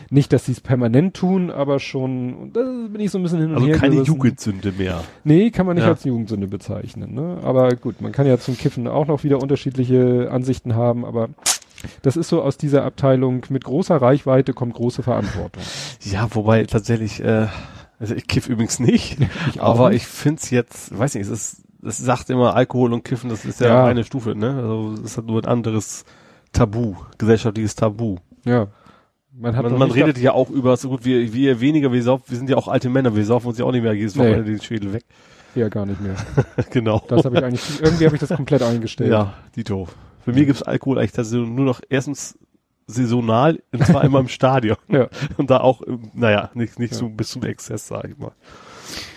Nicht, 0.09 0.31
dass 0.33 0.45
sie 0.45 0.51
es 0.51 0.61
permanent 0.61 1.15
tun, 1.15 1.49
aber 1.51 1.79
schon, 1.79 2.33
und 2.33 2.55
da 2.55 2.61
bin 2.61 2.99
ich 3.01 3.11
so 3.11 3.17
ein 3.17 3.23
bisschen 3.23 3.39
hin 3.39 3.49
und 3.49 3.55
Also 3.55 3.67
her 3.67 3.77
keine 3.77 3.95
gerissen. 3.95 4.13
Jugendsünde 4.13 4.71
mehr. 4.71 5.03
Nee, 5.23 5.51
kann 5.51 5.65
man 5.65 5.75
nicht 5.75 5.83
Ja. 5.85 5.91
als 5.91 6.03
Jugendsünde 6.03 6.47
bezeichnen. 6.47 7.13
Ne? 7.13 7.39
Aber 7.43 7.75
gut, 7.75 8.01
man 8.01 8.11
kann 8.11 8.27
ja 8.27 8.37
zum 8.37 8.57
Kiffen 8.57 8.87
auch 8.87 9.07
noch 9.07 9.23
wieder 9.23 9.41
unterschiedliche 9.41 10.29
Ansichten 10.31 10.75
haben, 10.75 11.05
aber 11.05 11.29
das 12.01 12.17
ist 12.17 12.29
so 12.29 12.41
aus 12.41 12.57
dieser 12.57 12.83
Abteilung 12.83 13.43
mit 13.49 13.63
großer 13.63 13.95
Reichweite 13.97 14.53
kommt 14.53 14.73
große 14.75 15.03
Verantwortung. 15.03 15.61
Ja, 16.01 16.27
wobei 16.31 16.63
tatsächlich, 16.65 17.23
äh, 17.23 17.47
also 17.99 18.15
ich 18.15 18.27
kiff 18.27 18.47
übrigens 18.49 18.79
nicht, 18.79 19.17
Ich 19.49 19.61
aber 19.61 19.89
nicht. 19.89 20.03
ich 20.03 20.07
find's 20.07 20.49
jetzt, 20.49 20.97
weiß 20.97 21.15
nicht, 21.15 21.23
es 21.25 21.29
ist, 21.29 21.61
es 21.83 21.97
sagt 21.99 22.29
immer 22.29 22.55
Alkohol 22.55 22.93
und 22.93 23.03
Kiffen, 23.03 23.29
das 23.29 23.45
ist 23.45 23.59
ja, 23.59 23.67
Ja. 23.67 23.85
eine 23.85 24.03
Stufe, 24.03 24.35
ne? 24.35 24.55
Also 24.55 24.95
es 25.03 25.17
hat 25.17 25.25
nur 25.25 25.39
ein 25.41 25.45
anderes 25.45 26.05
Tabu, 26.53 26.95
gesellschaftliches 27.17 27.75
Tabu. 27.75 28.17
Ja. 28.45 28.67
Man 29.37 29.55
hat 29.55 29.63
Man, 29.63 29.77
man 29.77 29.91
redet 29.91 30.17
ja 30.17 30.31
auch 30.31 30.49
über 30.49 30.77
so 30.77 30.89
gut 30.89 31.03
wie 31.03 31.33
wir 31.33 31.59
weniger, 31.59 31.91
wir 31.91 32.01
saufen, 32.01 32.23
wir 32.27 32.37
sind 32.37 32.49
ja 32.49 32.55
auch 32.55 32.67
alte 32.67 32.89
Männer, 32.89 33.15
wir 33.15 33.25
saufen 33.25 33.47
uns 33.47 33.57
ja 33.57 33.65
auch 33.65 33.71
nicht 33.71 33.83
mehr 33.83 33.93
jedes 33.93 34.15
Nee. 34.15 34.21
Wochenende 34.21 34.51
den 34.51 34.61
Schädel 34.61 34.93
weg. 34.93 35.03
eher 35.55 35.69
gar 35.69 35.85
nicht 35.85 35.99
mehr. 36.01 36.15
genau. 36.71 37.03
Das 37.07 37.25
habe 37.25 37.37
ich 37.37 37.43
eigentlich, 37.43 37.81
irgendwie 37.81 38.05
habe 38.05 38.15
ich 38.15 38.21
das 38.21 38.29
komplett 38.29 38.61
eingestellt. 38.61 39.11
Ja, 39.11 39.33
doof. 39.65 39.95
Für 40.23 40.31
mich 40.31 40.45
gibt's 40.47 40.63
Alkohol 40.63 40.99
eigentlich 40.99 41.11
das 41.11 41.31
nur 41.31 41.47
noch 41.47 41.81
erstens 41.89 42.37
saisonal 42.87 43.61
und 43.71 43.85
zwar 43.85 44.03
immer 44.03 44.19
im 44.19 44.27
Stadion. 44.27 44.77
Ja. 44.87 45.07
Und 45.37 45.49
da 45.49 45.59
auch, 45.59 45.81
ähm, 45.85 46.11
naja, 46.13 46.51
nicht, 46.53 46.79
nicht 46.79 46.93
Ja. 46.93 46.99
so 46.99 47.09
bis 47.09 47.29
zum 47.29 47.43
Exzess, 47.43 47.87
sag 47.87 48.05
ich 48.05 48.17
mal. 48.17 48.31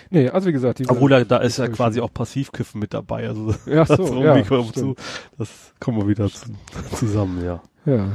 Nee, 0.09 0.29
also 0.29 0.47
wie 0.47 0.51
gesagt, 0.51 0.79
diese, 0.79 0.89
Obwohl 0.89 1.11
da, 1.11 1.23
da 1.23 1.37
ist 1.37 1.57
ja 1.57 1.67
quasi 1.67 2.01
auch 2.01 2.11
Passivkiffen 2.11 2.79
mit 2.79 2.93
dabei. 2.93 3.27
Also 3.27 3.53
Ja, 3.67 3.85
so, 3.85 3.95
das 3.95 4.49
ja, 4.49 4.73
zu, 4.73 4.95
das 5.37 5.49
kommen 5.79 5.97
wir 5.99 6.07
wieder 6.07 6.27
zu, 6.29 6.49
zusammen, 6.95 7.43
ja. 7.45 7.61
ja. 7.85 8.07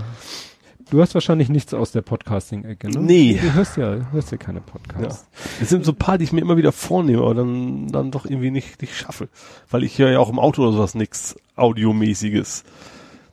Du 0.90 1.00
hast 1.00 1.14
wahrscheinlich 1.14 1.48
nichts 1.48 1.72
aus 1.74 1.92
der 1.92 2.02
Podcasting-Ecke, 2.02 2.88
ne? 2.90 3.00
Nee. 3.00 3.38
Du 3.42 3.52
hörst 3.54 3.76
ja, 3.76 4.10
hörst 4.12 4.30
ja 4.30 4.36
keine 4.36 4.60
Podcasts. 4.60 5.26
Es 5.60 5.68
sind 5.70 5.84
so 5.84 5.92
ein 5.92 5.96
paar, 5.96 6.18
die 6.18 6.24
ich 6.24 6.32
mir 6.32 6.40
immer 6.40 6.56
wieder 6.56 6.72
vornehme, 6.72 7.22
aber 7.22 7.34
dann, 7.34 7.88
dann 7.90 8.10
doch 8.10 8.26
irgendwie 8.26 8.50
nicht, 8.50 8.80
nicht 8.80 8.94
schaffe. 8.96 9.28
Weil 9.70 9.82
ich 9.82 9.98
höre 9.98 10.10
ja 10.12 10.18
auch 10.18 10.28
im 10.30 10.38
Auto 10.38 10.62
oder 10.62 10.72
sowas 10.72 10.94
nichts 10.94 11.36
Audiomäßiges. 11.56 12.64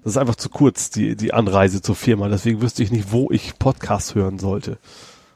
Das 0.04 0.14
ist 0.14 0.18
einfach 0.18 0.36
zu 0.36 0.50
kurz, 0.50 0.90
die, 0.90 1.16
die 1.16 1.34
Anreise 1.34 1.82
zur 1.82 1.96
Firma. 1.96 2.30
Deswegen 2.30 2.62
wüsste 2.62 2.82
ich 2.84 2.92
nicht, 2.92 3.12
wo 3.12 3.30
ich 3.32 3.60
Podcast 3.60 4.16
hören 4.16 4.40
sollte. 4.40 4.80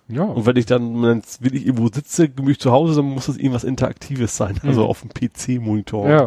Ja. 0.08 0.24
Und 0.24 0.46
wenn 0.46 0.56
ich 0.56 0.66
dann, 0.66 1.02
wenn 1.04 1.22
ich 1.54 1.66
irgendwo 1.66 1.90
sitze, 1.90 2.30
gemütlich 2.30 2.60
zu 2.60 2.72
Hause, 2.72 2.96
dann 2.96 3.06
muss 3.06 3.26
das 3.26 3.38
irgendwas 3.38 3.64
Interaktives 3.64 4.38
sein. 4.38 4.60
Also 4.64 4.84
Mhm. 4.84 4.88
auf 4.88 5.02
dem 5.02 5.10
PC-Monitor. 5.10 6.10
Ja, 6.10 6.18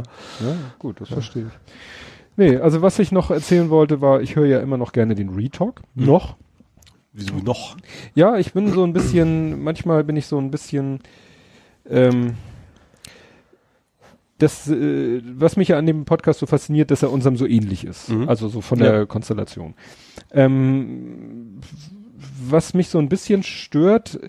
ja, 0.40 0.56
gut, 0.78 1.01
das 1.01 1.09
verstehe 1.09 1.47
ich. 1.47 1.52
Nee, 2.39 2.56
also 2.56 2.82
was 2.82 2.98
ich 3.01 3.10
noch 3.10 3.32
erzählen 3.32 3.69
wollte, 3.69 4.01
war, 4.01 4.23
ich 4.23 4.36
höre 4.36 4.47
ja 4.47 4.60
immer 4.60 4.77
noch 4.78 4.93
gerne 4.93 5.15
den 5.16 5.31
Retalk. 5.31 5.82
Mhm. 5.97 6.06
Noch. 6.06 6.36
Wieso 7.12 7.35
noch? 7.35 7.77
Ja, 8.15 8.36
ich 8.36 8.52
bin 8.52 8.69
so 8.73 8.85
ein 8.85 8.93
bisschen, 8.93 9.60
manchmal 9.65 10.05
bin 10.05 10.15
ich 10.16 10.27
so 10.27 10.39
ein 10.39 10.52
bisschen, 10.52 11.01
ähm, 11.90 12.35
das, 14.39 14.69
äh, 14.69 15.20
was 15.24 15.56
mich 15.56 15.69
ja 15.69 15.78
an 15.78 15.86
dem 15.86 16.05
Podcast 16.05 16.39
so 16.39 16.47
fasziniert, 16.47 16.93
dass 16.93 17.02
er 17.02 17.10
unserem 17.10 17.36
so 17.36 17.44
ähnlich 17.44 17.85
ist. 17.85 18.09
Mhm. 18.09 18.28
Also 18.28 18.47
so 18.48 18.60
von 18.60 18.78
Ja. 18.78 18.93
der 18.93 19.06
Konstellation. 19.06 19.74
Ähm, 20.31 21.59
was 22.48 22.73
mich 22.73 22.89
so 22.89 22.98
ein 23.01 23.09
bisschen 23.09 23.43
stört, 23.43 24.20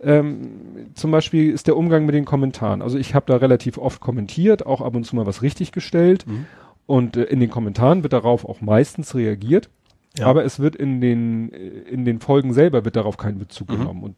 ähm, 0.00 0.90
zum 0.94 1.10
Beispiel 1.10 1.50
ist 1.50 1.66
der 1.66 1.76
Umgang 1.76 2.06
mit 2.06 2.14
den 2.14 2.26
Kommentaren. 2.26 2.80
Also 2.80 2.96
ich 2.96 3.12
habe 3.16 3.26
da 3.26 3.38
relativ 3.38 3.76
oft 3.76 4.00
kommentiert, 4.00 4.66
auch 4.66 4.82
ab 4.82 4.94
und 4.94 5.02
zu 5.04 5.16
mal 5.16 5.26
was 5.26 5.42
richtig 5.42 5.72
gestellt. 5.72 6.28
Mhm. 6.28 6.46
Und 6.86 7.16
äh, 7.16 7.24
in 7.24 7.40
den 7.40 7.50
Kommentaren 7.50 8.02
wird 8.02 8.12
darauf 8.12 8.44
auch 8.44 8.60
meistens 8.60 9.14
reagiert. 9.14 9.68
Ja. 10.18 10.26
Aber 10.26 10.44
es 10.44 10.60
wird 10.60 10.76
in 10.76 11.00
den, 11.00 11.52
äh, 11.52 11.56
in 11.90 12.04
den 12.04 12.20
Folgen 12.20 12.52
selber 12.52 12.84
wird 12.84 12.96
darauf 12.96 13.16
kein 13.16 13.38
Bezug 13.38 13.68
Mhm. 13.70 13.78
genommen. 13.78 14.02
Und 14.04 14.16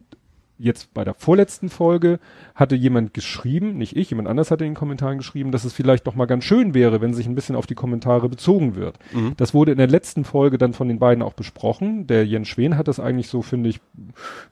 jetzt 0.61 0.93
bei 0.93 1.05
der 1.05 1.13
vorletzten 1.13 1.69
Folge 1.69 2.19
hatte 2.53 2.75
jemand 2.75 3.13
geschrieben, 3.13 3.77
nicht 3.77 3.95
ich, 3.95 4.09
jemand 4.09 4.27
anders 4.27 4.51
hatte 4.51 4.65
in 4.65 4.71
den 4.71 4.77
Kommentaren 4.77 5.17
geschrieben, 5.17 5.51
dass 5.51 5.63
es 5.63 5.71
vielleicht 5.71 6.05
doch 6.05 6.15
mal 6.15 6.25
ganz 6.25 6.43
schön 6.43 6.73
wäre, 6.73 6.99
wenn 6.99 7.13
sich 7.13 7.27
ein 7.27 7.35
bisschen 7.35 7.55
auf 7.55 7.65
die 7.65 7.75
Kommentare 7.75 8.27
bezogen 8.27 8.75
wird. 8.75 8.99
Mhm. 9.13 9.33
Das 9.37 9.53
wurde 9.53 9.71
in 9.71 9.77
der 9.77 9.87
letzten 9.87 10.25
Folge 10.25 10.57
dann 10.57 10.73
von 10.73 10.89
den 10.89 10.99
beiden 10.99 11.23
auch 11.23 11.33
besprochen. 11.33 12.07
Der 12.07 12.25
Jens 12.25 12.49
Schwen 12.49 12.77
hat 12.77 12.89
das 12.89 12.99
eigentlich 12.99 13.29
so, 13.29 13.41
finde 13.41 13.69
ich, 13.69 13.79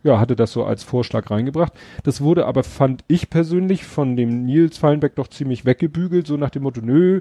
ja, 0.04 0.18
hatte 0.20 0.38
das 0.38 0.54
so 0.54 0.64
als 0.64 0.84
Vorschlag 0.84 1.30
reingebracht. 1.30 1.74
Das 2.04 2.22
wurde 2.22 2.46
aber, 2.46 2.64
fand 2.64 3.04
ich 3.10 3.30
persönlich, 3.30 3.84
von 3.84 4.16
dem 4.16 4.46
Nils 4.46 4.78
Fallenbeck 4.78 5.16
doch 5.16 5.28
ziemlich 5.28 5.66
weggebügelt, 5.66 6.26
so 6.26 6.38
nach 6.38 6.50
dem 6.52 6.64
Motto, 6.64 6.80
nö, 6.82 7.20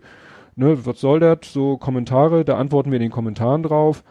ne, 0.57 0.85
was 0.85 1.01
soll 1.01 1.21
das? 1.21 1.39
So 1.45 1.77
Kommentare, 1.77 2.45
da 2.45 2.57
antworten 2.57 2.91
wir 2.91 2.97
in 2.97 3.03
den 3.03 3.11
Kommentaren 3.13 3.63
drauf 3.63 4.03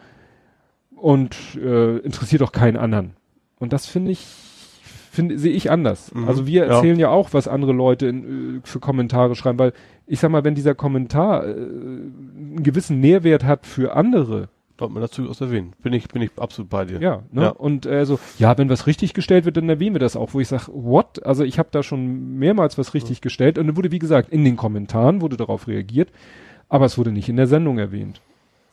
und 0.94 1.36
äh, 1.56 1.98
interessiert 1.98 2.42
doch 2.42 2.52
keinen 2.52 2.76
anderen. 2.76 3.12
Und 3.58 3.72
das 3.72 3.86
finde 3.86 4.12
ich, 4.12 4.26
finde, 5.10 5.38
sehe 5.38 5.52
ich 5.52 5.70
anders. 5.70 6.14
Mhm. 6.14 6.28
Also 6.28 6.46
wir 6.46 6.66
Ja. 6.66 6.74
erzählen 6.76 6.98
ja. 6.98 7.08
auch, 7.10 7.32
was 7.32 7.48
andere 7.48 7.72
Leute 7.72 8.06
in, 8.06 8.58
äh, 8.58 8.60
für 8.64 8.80
Kommentare 8.80 9.34
schreiben, 9.34 9.58
weil 9.58 9.72
ich 10.06 10.20
sag 10.20 10.30
mal, 10.30 10.44
wenn 10.44 10.54
dieser 10.54 10.74
Kommentar 10.74 11.44
äh, 11.46 11.50
einen 11.50 12.62
gewissen 12.62 13.00
Nährwert 13.00 13.44
hat 13.44 13.66
für 13.66 13.94
andere, 13.94 14.48
Sollte 14.78 14.92
man 14.92 15.00
dazu 15.00 15.26
aus 15.28 15.40
erwähnen. 15.40 15.72
Bin 15.82 15.92
ich, 15.94 16.08
bin 16.08 16.20
ich 16.20 16.30
absolut 16.36 16.68
bei 16.68 16.84
dir. 16.84 17.00
ja, 17.00 17.22
ne? 17.32 17.42
Ja. 17.42 17.48
Und 17.48 17.86
äh, 17.86 18.04
so, 18.04 18.18
ja, 18.38 18.56
wenn 18.58 18.68
was 18.68 18.86
richtig 18.86 19.14
gestellt 19.14 19.44
wird, 19.46 19.56
dann 19.56 19.68
erwähnen 19.68 19.94
wir 19.94 20.00
das 20.00 20.16
auch, 20.16 20.34
wo 20.34 20.40
ich 20.40 20.48
sage, 20.48 20.64
what? 20.72 21.24
Also 21.24 21.44
ich 21.44 21.58
habe 21.58 21.68
da 21.72 21.82
schon 21.82 22.36
mehrmals 22.38 22.76
was 22.76 22.92
richtig 22.92 23.20
gestellt 23.22 23.56
und 23.58 23.66
dann 23.68 23.76
wurde, 23.76 23.90
wie 23.90 23.98
gesagt, 23.98 24.28
in 24.30 24.44
den 24.44 24.56
Kommentaren 24.56 25.20
wurde 25.22 25.36
darauf 25.38 25.66
reagiert, 25.66 26.10
aber 26.68 26.84
es 26.84 26.98
wurde 26.98 27.10
nicht 27.12 27.28
in 27.30 27.36
der 27.36 27.46
Sendung 27.46 27.78
erwähnt. 27.78 28.20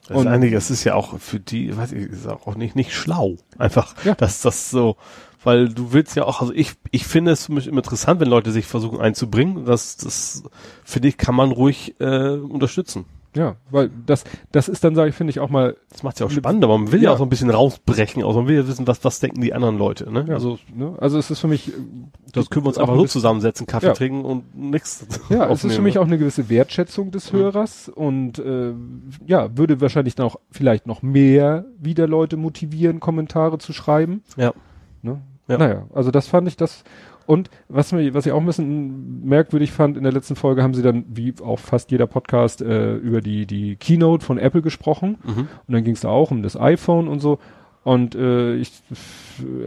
Das 0.08 0.18
ist 0.18 0.26
Und- 0.26 0.28
einige, 0.28 0.58
es 0.58 0.70
ist 0.70 0.84
ja 0.84 0.96
auch 0.96 1.18
für 1.20 1.40
die, 1.40 1.78
weiß 1.78 1.94
ich, 1.94 2.10
ist 2.10 2.28
auch 2.28 2.56
nicht, 2.56 2.76
nicht 2.76 2.94
schlau. 2.94 3.38
Einfach, 3.58 3.96
Ja. 4.04 4.14
dass 4.16 4.42
das 4.42 4.70
so, 4.70 4.98
weil 5.46 5.70
du 5.70 5.94
willst 5.94 6.18
ja 6.18 6.26
auch, 6.26 6.42
also 6.42 6.52
ich, 6.54 6.74
ich 6.92 7.06
finde 7.08 7.32
es 7.32 7.46
für 7.46 7.54
mich 7.54 7.68
immer 7.68 7.78
interessant, 7.78 8.20
wenn 8.20 8.28
Leute 8.28 8.52
sich 8.52 8.66
versuchen 8.66 9.00
einzubringen. 9.00 9.64
Das, 9.64 9.96
das 9.96 10.44
finde 10.84 11.08
ich, 11.08 11.18
kann 11.18 11.36
man 11.36 11.52
ruhig 11.52 11.96
äh, 12.02 12.32
unterstützen. 12.32 13.06
Ja, 13.36 13.56
weil 13.72 13.90
das, 14.06 14.24
das 14.52 14.70
ist 14.70 14.84
dann, 14.84 14.94
sage 14.96 15.10
ich, 15.10 15.16
finde 15.16 15.32
ich 15.32 15.40
auch 15.40 15.50
mal, 15.50 15.76
Das 15.90 16.04
macht 16.04 16.20
ja 16.20 16.26
auch 16.28 16.32
spannend, 16.32 16.64
aber 16.64 16.78
man 16.78 16.92
will 16.92 17.00
ja. 17.02 17.06
Ja. 17.10 17.14
auch 17.14 17.18
so 17.18 17.24
ein 17.24 17.30
bisschen 17.30 17.50
rausbrechen, 17.50 18.24
also 18.24 18.40
man 18.40 18.48
will 18.48 18.58
ja 18.58 18.68
wissen, 18.68 18.86
was, 18.86 19.04
was 19.04 19.20
denken 19.20 19.42
die 19.42 19.54
anderen 19.54 19.78
Leute, 19.78 20.12
ne? 20.12 20.26
ja, 20.28 20.36
Also, 20.36 20.60
ne? 20.74 20.94
also 21.00 21.18
es 21.18 21.32
ist 21.32 21.40
für 21.40 21.48
mich, 21.48 21.70
äh, 21.70 21.72
das 22.32 22.50
können 22.50 22.66
wir 22.66 22.70
uns 22.70 22.78
auch 22.78 22.82
einfach 22.84 22.96
so 22.96 23.02
bisschen- 23.02 23.22
zusammensetzen, 23.22 23.66
Kaffee 23.66 23.88
Ja. 23.88 23.94
trinken 23.94 24.24
und 24.24 24.56
nix. 24.56 25.06
Ja, 25.30 25.50
es 25.50 25.64
ist 25.64 25.76
für 25.76 25.82
mich 25.82 25.96
ne? 25.96 26.02
auch 26.02 26.06
eine 26.06 26.18
gewisse 26.18 26.48
Wertschätzung 26.50 27.12
des 27.12 27.34
Hörers 27.34 27.90
und 27.90 28.38
äh, 28.40 28.74
ja, 29.26 29.58
würde 29.58 29.82
wahrscheinlich 29.82 30.16
dann 30.16 30.28
auch 30.28 30.36
vielleicht 30.52 30.86
noch 30.88 31.02
mehr 31.02 31.66
wieder 31.80 32.08
Leute 32.08 32.38
motivieren, 32.38 33.00
Kommentare 33.00 33.58
zu 33.58 33.74
schreiben. 33.74 34.22
Ja. 34.38 34.54
Ne? 35.02 35.22
Ja. 35.48 35.58
Naja, 35.58 35.84
also 35.94 36.10
das 36.12 36.28
fand 36.28 36.48
ich 36.48 36.56
das. 36.56 36.84
Und 37.26 37.50
was 37.70 37.91
mir, 37.91 38.14
was 38.14 38.26
ich 38.26 38.32
auch 38.32 38.40
ein 38.40 38.45
bisschen 38.45 39.26
merkwürdig 39.26 39.72
fand, 39.72 39.98
in 39.98 40.04
der 40.04 40.12
letzten 40.12 40.36
Folge 40.36 40.62
haben 40.64 40.74
sie 40.74 40.82
dann, 40.82 41.06
wie 41.08 41.34
auch 41.44 41.60
fast 41.60 41.91
jeder 41.91 42.08
Podcast, 42.08 42.62
äh, 42.62 42.95
über 42.95 43.22
die, 43.22 43.45
die 43.45 43.76
Keynote 43.78 44.26
von 44.26 44.38
Apple 44.38 44.62
gesprochen. 44.62 45.18
Mhm. 45.24 45.48
Und 45.68 45.74
dann 45.74 45.84
ging 45.84 45.94
es 45.94 46.02
da 46.02 46.10
auch 46.10 46.32
um 46.32 46.44
das 46.44 46.60
iPhone 46.60 47.08
und 47.08 47.20
so. 47.20 47.40
Und 47.84 48.16
äh, 48.16 48.56
ich, 48.56 48.72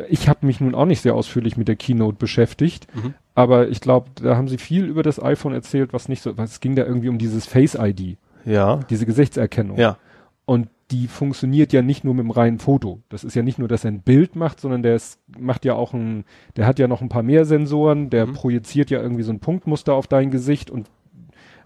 ich 0.09 0.29
habe 0.29 0.47
mich 0.47 0.61
nun 0.61 0.75
auch 0.75 0.87
nicht 0.87 1.03
sehr 1.03 1.15
ausführlich 1.15 1.57
mit 1.57 1.69
der 1.69 1.77
Keynote 1.77 2.17
beschäftigt. 2.19 2.87
Mhm. 2.95 3.15
Aber 3.35 3.69
ich 3.69 3.81
glaube, 3.81 4.09
da 4.15 4.37
haben 4.37 4.49
sie 4.49 4.59
viel 4.59 4.87
über 4.87 5.03
das 5.03 5.23
iPhone 5.23 5.53
erzählt, 5.53 5.93
was 5.93 6.09
nicht 6.09 6.23
so, 6.23 6.37
was 6.39 6.53
es 6.53 6.61
ging 6.61 6.77
da 6.77 6.85
irgendwie 6.85 7.11
um 7.11 7.19
dieses 7.19 7.47
Face 7.47 7.77
ID, 7.79 8.17
Ja. 8.47 8.81
diese 8.89 9.05
Gesichtserkennung. 9.07 9.79
Ja. 9.79 9.99
Und 10.47 10.69
die 10.91 11.09
funktioniert 11.09 11.73
ja 11.73 11.83
nicht 11.83 12.05
nur 12.05 12.15
mit 12.15 12.25
dem 12.25 12.31
reinen 12.31 12.59
Foto. 12.59 13.01
Das 13.09 13.25
ist 13.25 13.35
ja 13.35 13.43
nicht 13.43 13.59
nur, 13.59 13.67
dass 13.69 13.85
er 13.85 13.91
ein 13.91 14.03
Bild 14.03 14.37
macht, 14.37 14.61
sondern 14.61 14.83
der 14.83 14.95
ist, 14.95 15.19
macht 15.39 15.65
ja 15.65 15.75
auch 15.75 15.93
ein, 15.95 16.25
der 16.57 16.67
hat 16.67 16.79
ja 16.79 16.87
noch 16.87 17.03
ein 17.03 17.09
paar 17.09 17.25
mehr 17.25 17.45
Sensoren, 17.45 18.09
der 18.11 18.27
Mhm. 18.27 18.35
projiziert 18.35 18.91
ja 18.91 19.01
irgendwie 19.03 19.25
so 19.25 19.33
ein 19.33 19.41
Punktmuster 19.41 19.95
auf 19.95 20.07
dein 20.07 20.31
Gesicht 20.31 20.71
und 20.71 20.89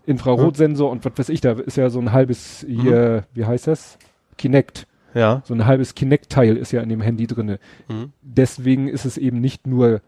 Infrarotsensor 0.07 0.91
und 0.91 1.05
was 1.05 1.13
weiß 1.17 1.29
ich, 1.29 1.41
da 1.41 1.53
ist 1.53 1.77
ja 1.77 1.91
so 1.91 2.01
ein 2.01 2.13
halbes 2.13 2.65
hier, 2.67 3.25
wie 3.35 3.45
heißt 3.45 3.67
das? 3.67 3.99
Kinect. 4.39 4.87
Ja. 5.13 5.43
So 5.45 5.55
ein 5.55 5.67
halbes 5.67 5.95
Kinect-Teil 5.95 6.57
ist 6.57 6.73
ja 6.73 6.81
in 6.81 6.89
dem 6.89 7.01
Handy 7.01 7.27
drinne. 7.27 7.59
Mhm. 7.89 8.13
Deswegen 8.23 8.89
ist 8.89 9.05
es 9.05 9.19
eben 9.19 9.41
nicht 9.41 9.67
nur 9.67 10.01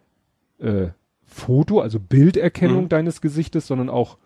äh, 0.58 0.88
Foto, 1.26 1.80
also 1.80 1.98
Bilderkennung 2.00 2.84
Mhm. 2.84 2.88
deines 2.88 3.20
Gesichtes, 3.20 3.66
sondern 3.66 3.90
auch 3.90 4.16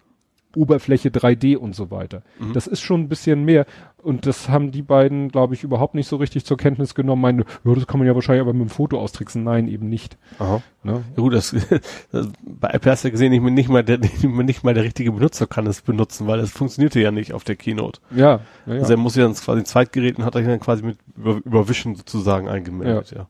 Oberfläche 0.56 1.10
3D 1.10 1.56
und 1.56 1.74
so 1.76 1.90
weiter. 1.90 2.22
Mhm. 2.40 2.52
Das 2.54 2.66
ist 2.66 2.80
schon 2.80 3.02
ein 3.02 3.08
bisschen 3.08 3.44
mehr. 3.44 3.66
Und 4.02 4.24
das 4.24 4.48
haben 4.48 4.70
die 4.70 4.82
beiden, 4.82 5.30
glaube 5.30 5.54
ich, 5.54 5.64
überhaupt 5.64 5.94
nicht 5.96 6.06
so 6.08 6.16
richtig 6.16 6.44
zur 6.44 6.56
Kenntnis 6.56 6.94
genommen. 6.94 7.20
Meine, 7.22 7.44
ja, 7.64 7.74
das 7.74 7.86
kann 7.88 7.98
man 7.98 8.06
ja 8.06 8.14
wahrscheinlich 8.14 8.40
aber 8.40 8.52
mit 8.52 8.62
dem 8.62 8.70
Foto 8.70 9.00
austricksen. 9.00 9.42
Nein, 9.42 9.66
eben 9.66 9.88
nicht. 9.88 10.16
Aha. 10.38 10.62
Ne? 10.84 11.02
Ja 11.16 11.22
gut, 11.22 11.34
das, 11.34 11.50
das 12.12 12.28
bei 12.44 12.68
Apple 12.68 12.92
hast 12.92 13.02
du 13.02 13.08
ja 13.08 13.12
gesehen, 13.12 13.30
nicht, 13.32 13.42
mal- 13.42 13.50
nicht 13.50 13.68
mal 13.68 13.82
der 13.82 13.98
nicht 14.22 14.62
mal 14.64 14.74
der 14.74 14.84
richtige 14.84 15.10
Benutzer 15.10 15.46
kann 15.48 15.66
es 15.66 15.82
benutzen, 15.82 16.26
weil 16.28 16.38
es 16.38 16.52
funktionierte 16.52 17.00
ja 17.00 17.10
nicht 17.10 17.32
auf 17.32 17.42
der 17.42 17.56
Keynote. 17.56 18.00
Ja, 18.14 18.40
ja, 18.66 18.74
ja. 18.74 18.80
Also 18.80 18.92
er 18.92 18.96
muss 18.96 19.16
ja 19.16 19.24
dann 19.24 19.34
quasi 19.34 19.60
ein 19.60 19.66
Zweitgerät 19.66 20.18
und 20.18 20.24
hat 20.24 20.34
sich 20.34 20.46
dann 20.46 20.60
quasi 20.60 20.84
mit 20.84 20.98
über, 21.16 21.40
Überwischen 21.44 21.96
sozusagen 21.96 22.48
eingemeldet, 22.48 23.10
ja. 23.10 23.26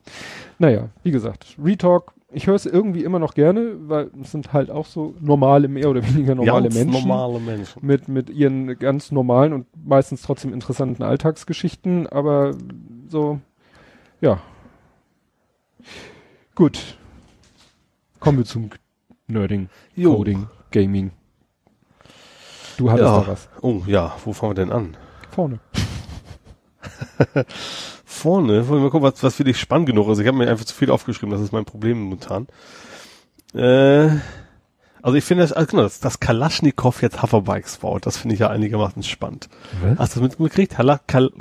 Naja, 0.59 0.89
wie 1.03 1.11
gesagt, 1.11 1.55
Retalk, 1.63 2.11
ich 2.31 2.47
höre 2.47 2.55
es 2.55 2.65
irgendwie 2.65 3.03
immer 3.03 3.19
noch 3.19 3.33
gerne, 3.33 3.75
weil 3.89 4.11
es 4.21 4.31
sind 4.31 4.51
halt 4.51 4.69
auch 4.69 4.85
so 4.85 5.15
normale, 5.21 5.67
mehr 5.67 5.89
oder 5.89 6.03
weniger 6.05 6.35
normale 6.35 6.63
Ganz 6.63 6.75
Menschen. 6.75 7.07
normale 7.07 7.39
Menschen. 7.39 7.85
Mit, 7.85 8.07
mit 8.09 8.29
ihren 8.29 8.77
ganz 8.79 9.11
normalen 9.11 9.53
und 9.53 9.65
meistens 9.85 10.21
trotzdem 10.23 10.53
interessanten 10.53 11.03
Alltagsgeschichten, 11.03 12.07
aber 12.07 12.53
so, 13.07 13.39
ja. 14.19 14.39
Gut. 16.55 16.97
Kommen 18.19 18.39
wir 18.39 18.45
zum 18.45 18.71
Nerding, 19.27 19.69
Jo. 19.95 20.15
Coding, 20.15 20.47
Gaming. 20.71 21.11
Du 22.77 22.91
hattest 22.91 23.07
Ja. 23.07 23.21
da 23.21 23.27
was. 23.27 23.49
Oh 23.61 23.81
ja, 23.87 24.15
wo 24.25 24.33
fangen 24.33 24.51
wir 24.51 24.55
denn 24.65 24.71
an? 24.71 24.97
Vorne. 25.31 25.59
Vorne, 28.09 28.69
wollen 28.69 28.79
wir 28.79 28.85
mal 28.85 28.89
gucken, 28.89 29.11
was, 29.11 29.21
was 29.21 29.35
für 29.35 29.43
dich 29.43 29.59
spannend 29.59 29.87
genug 29.87 30.07
ist. 30.07 30.19
Ich 30.19 30.27
habe 30.27 30.37
mir 30.37 30.49
einfach 30.49 30.63
zu 30.63 30.73
viel 30.73 30.89
aufgeschrieben, 30.91 31.29
das 31.29 31.41
ist 31.41 31.51
mein 31.51 31.65
Problem 31.65 31.99
momentan. 31.99 32.47
Äh, 33.53 34.07
also 35.01 35.17
ich 35.17 35.25
finde 35.25 35.43
das, 35.43 35.51
also 35.51 35.67
genau, 35.67 35.83
dass, 35.83 35.99
dass 35.99 36.21
Kalaschnikow 36.21 37.01
jetzt 37.01 37.21
Hoverbikes 37.21 37.79
baut, 37.79 38.05
das 38.05 38.15
finde 38.15 38.35
ich 38.35 38.39
ja 38.39 38.49
einigermaßen 38.49 39.03
spannend. 39.03 39.49
Was? 39.81 39.99
Hast 39.99 40.15
du 40.15 40.21
das 40.21 40.39
mitgekriegt? 40.39 40.77
Kal, 40.77 40.99
Kal, 41.05 41.31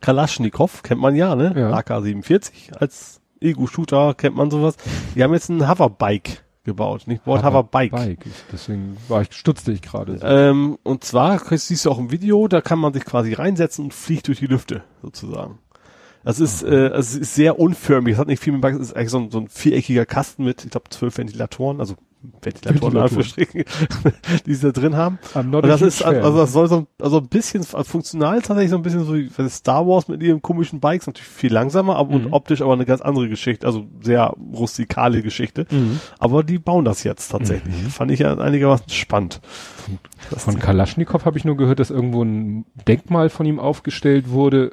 Kalaschnikow 0.00 0.82
kennt 0.82 1.00
man 1.00 1.14
ja, 1.14 1.36
ne? 1.36 1.52
Ja. 1.54 1.74
AK-47 1.74 2.78
als 2.80 3.20
Ego-Shooter 3.40 4.14
kennt 4.14 4.34
man 4.34 4.50
sowas. 4.50 4.78
Die 5.14 5.22
haben 5.22 5.34
jetzt 5.34 5.50
ein 5.50 5.68
Hoverbike 5.68 6.42
gebaut. 6.64 7.06
Nicht 7.06 7.24
Board, 7.24 7.44
Hover 7.44 7.64
Bike. 7.64 7.92
Ich, 8.24 8.32
deswegen 8.50 8.96
war 9.08 9.22
ich, 9.22 9.32
stutzte 9.32 9.72
ich 9.72 9.82
gerade. 9.82 10.18
So. 10.18 10.26
Ähm, 10.26 10.78
und 10.82 11.04
zwar, 11.04 11.38
das 11.38 11.68
siehst 11.68 11.84
du 11.84 11.90
auch 11.90 11.98
im 11.98 12.10
Video, 12.10 12.48
da 12.48 12.60
kann 12.60 12.78
man 12.78 12.92
sich 12.92 13.04
quasi 13.04 13.34
reinsetzen 13.34 13.84
und 13.84 13.94
fliegt 13.94 14.28
durch 14.28 14.38
die 14.38 14.46
Lüfte, 14.46 14.82
sozusagen. 15.02 15.58
Das 16.24 16.40
ist, 16.40 16.62
äh, 16.62 16.88
es 16.88 17.14
ist 17.14 17.34
sehr 17.34 17.58
unförmig. 17.58 18.14
Es 18.14 18.18
hat 18.18 18.28
nicht 18.28 18.42
viel 18.42 18.52
mit 18.52 18.64
es 18.64 18.78
ist 18.78 18.96
eigentlich 18.96 19.10
so 19.10 19.18
ein, 19.18 19.30
so 19.30 19.38
ein 19.38 19.48
viereckiger 19.48 20.06
Kasten 20.06 20.44
mit, 20.44 20.64
ich 20.64 20.70
glaube, 20.70 20.90
zwölf 20.90 21.16
Ventilatoren, 21.16 21.80
also 21.80 21.94
Ventilatoren, 22.42 22.94
Ventilatoren. 22.94 23.64
die 24.46 24.54
sie 24.54 24.66
da 24.66 24.72
drin 24.72 24.96
haben. 24.96 25.18
Und 25.34 25.52
das 25.62 25.82
ist, 25.82 26.02
also 26.02 26.36
das 26.36 26.52
soll 26.52 26.68
so, 26.68 26.86
also 27.00 27.18
ein 27.18 27.28
bisschen, 27.28 27.60
also 27.60 27.84
funktional 27.84 28.42
tatsächlich 28.42 28.70
so 28.70 28.76
ein 28.76 28.82
bisschen 28.82 29.04
so 29.04 29.14
wie 29.14 29.48
Star 29.48 29.86
Wars 29.86 30.08
mit 30.08 30.22
ihren 30.22 30.42
komischen 30.42 30.80
Bikes, 30.80 31.06
natürlich 31.06 31.28
viel 31.28 31.52
langsamer, 31.52 31.96
aber 31.96 32.18
mhm. 32.18 32.26
und 32.26 32.32
optisch 32.32 32.60
aber 32.60 32.72
eine 32.72 32.86
ganz 32.86 33.02
andere 33.02 33.28
Geschichte, 33.28 33.66
also 33.66 33.86
sehr 34.00 34.34
rustikale 34.52 35.22
Geschichte. 35.22 35.66
Mhm. 35.70 36.00
Aber 36.18 36.42
die 36.42 36.58
bauen 36.58 36.84
das 36.84 37.04
jetzt 37.04 37.28
tatsächlich. 37.28 37.84
Mhm. 37.84 37.90
Fand 37.90 38.10
ich 38.10 38.20
ja 38.20 38.36
einigermaßen 38.36 38.90
spannend. 38.90 39.40
Von 40.36 40.58
Kalaschnikow 40.58 41.24
habe 41.24 41.38
ich 41.38 41.44
nur 41.44 41.56
gehört, 41.56 41.78
dass 41.78 41.90
irgendwo 41.90 42.22
ein 42.22 42.64
Denkmal 42.88 43.30
von 43.30 43.46
ihm 43.46 43.60
aufgestellt 43.60 44.30
wurde, 44.30 44.72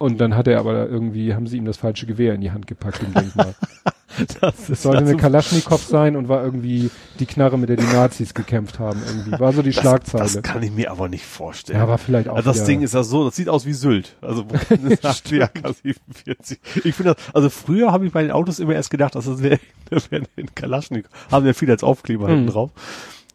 und 0.00 0.18
dann 0.18 0.34
hat 0.34 0.48
er 0.48 0.58
aber 0.60 0.88
irgendwie, 0.88 1.34
haben 1.34 1.46
sie 1.46 1.58
ihm 1.58 1.66
das 1.66 1.76
falsche 1.76 2.06
Gewehr 2.06 2.32
in 2.32 2.40
die 2.40 2.50
Hand 2.50 2.66
gepackt 2.66 3.02
im 3.02 3.12
Denkmal. 3.12 3.54
das 4.40 4.70
ist, 4.70 4.82
sollte 4.82 5.04
eine 5.04 5.16
Kalaschnikow 5.18 5.82
sein 5.82 6.16
und 6.16 6.26
war 6.26 6.42
irgendwie 6.42 6.90
die 7.18 7.26
Knarre, 7.26 7.58
mit 7.58 7.68
der 7.68 7.76
die 7.76 7.84
Nazis 7.84 8.32
gekämpft 8.32 8.78
haben. 8.78 8.98
Irgendwie 9.06 9.38
war 9.38 9.52
so 9.52 9.60
die 9.60 9.72
das, 9.72 9.82
Schlagzeile. 9.82 10.24
Das 10.24 10.42
kann 10.42 10.62
ich 10.62 10.72
mir 10.72 10.90
aber 10.90 11.10
nicht 11.10 11.26
vorstellen. 11.26 11.80
Ja, 11.80 11.82
aber 11.82 11.98
vielleicht 11.98 12.30
auch. 12.30 12.36
Also 12.36 12.50
das 12.50 12.64
Ding 12.64 12.80
ist 12.80 12.94
ja 12.94 13.02
so, 13.02 13.26
das 13.26 13.36
sieht 13.36 13.50
aus 13.50 13.66
wie 13.66 13.74
Sylt. 13.74 14.16
Also 14.22 14.44
das 15.02 15.22
AK-47. 15.22 16.58
Ich 16.82 16.94
finde 16.94 17.14
das, 17.14 17.34
also 17.34 17.50
früher 17.50 17.92
habe 17.92 18.06
ich 18.06 18.12
bei 18.12 18.22
den 18.22 18.30
Autos 18.30 18.58
immer 18.58 18.72
erst 18.72 18.90
gedacht, 18.90 19.14
dass 19.14 19.26
das 19.26 19.42
wäre 19.42 19.60
wär 19.90 20.22
ein 20.38 20.54
Kalaschnikow. 20.54 21.10
Haben 21.30 21.44
wir 21.44 21.52
viel 21.52 21.70
als 21.70 21.84
Aufkleber 21.84 22.26
mhm. 22.26 22.30
hinten 22.30 22.46
drauf. 22.52 22.70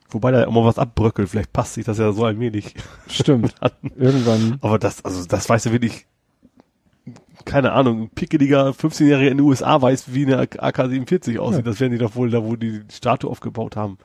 Wobei 0.10 0.32
da 0.32 0.44
immer 0.44 0.66
was 0.66 0.80
abbröckelt, 0.80 1.30
vielleicht 1.30 1.54
passt 1.54 1.76
sich 1.76 1.86
das 1.86 2.00
ja 2.00 2.12
so 2.12 2.26
allmählich. 2.26 2.74
Stimmt. 3.08 3.54
Irgendwann. 3.96 4.58
Aber 4.62 4.80
das, 4.80 5.06
also 5.06 5.26
das 5.26 5.48
weißt 5.48 5.68
du 5.68 5.72
wirklich, 5.72 6.08
keine 7.46 7.72
Ahnung, 7.72 8.04
ein 8.04 8.10
pickeliger 8.10 8.70
15-Jähriger 8.70 9.30
in 9.30 9.38
den 9.38 9.42
USA 9.42 9.82
weiß, 9.82 10.14
wie 10.14 10.26
eine 10.26 10.42
AK-47 10.42 11.40
aussieht. 11.40 11.66
Ja. 11.66 11.72
Das 11.72 11.80
werden 11.80 11.94
die 11.94 11.98
doch 11.98 12.16
wohl 12.16 12.30
da, 12.30 12.44
wo 12.44 12.56
die 12.56 12.66
die 12.80 12.96
Statue 12.96 13.30
aufgebaut 13.30 13.76
haben. 13.76 13.98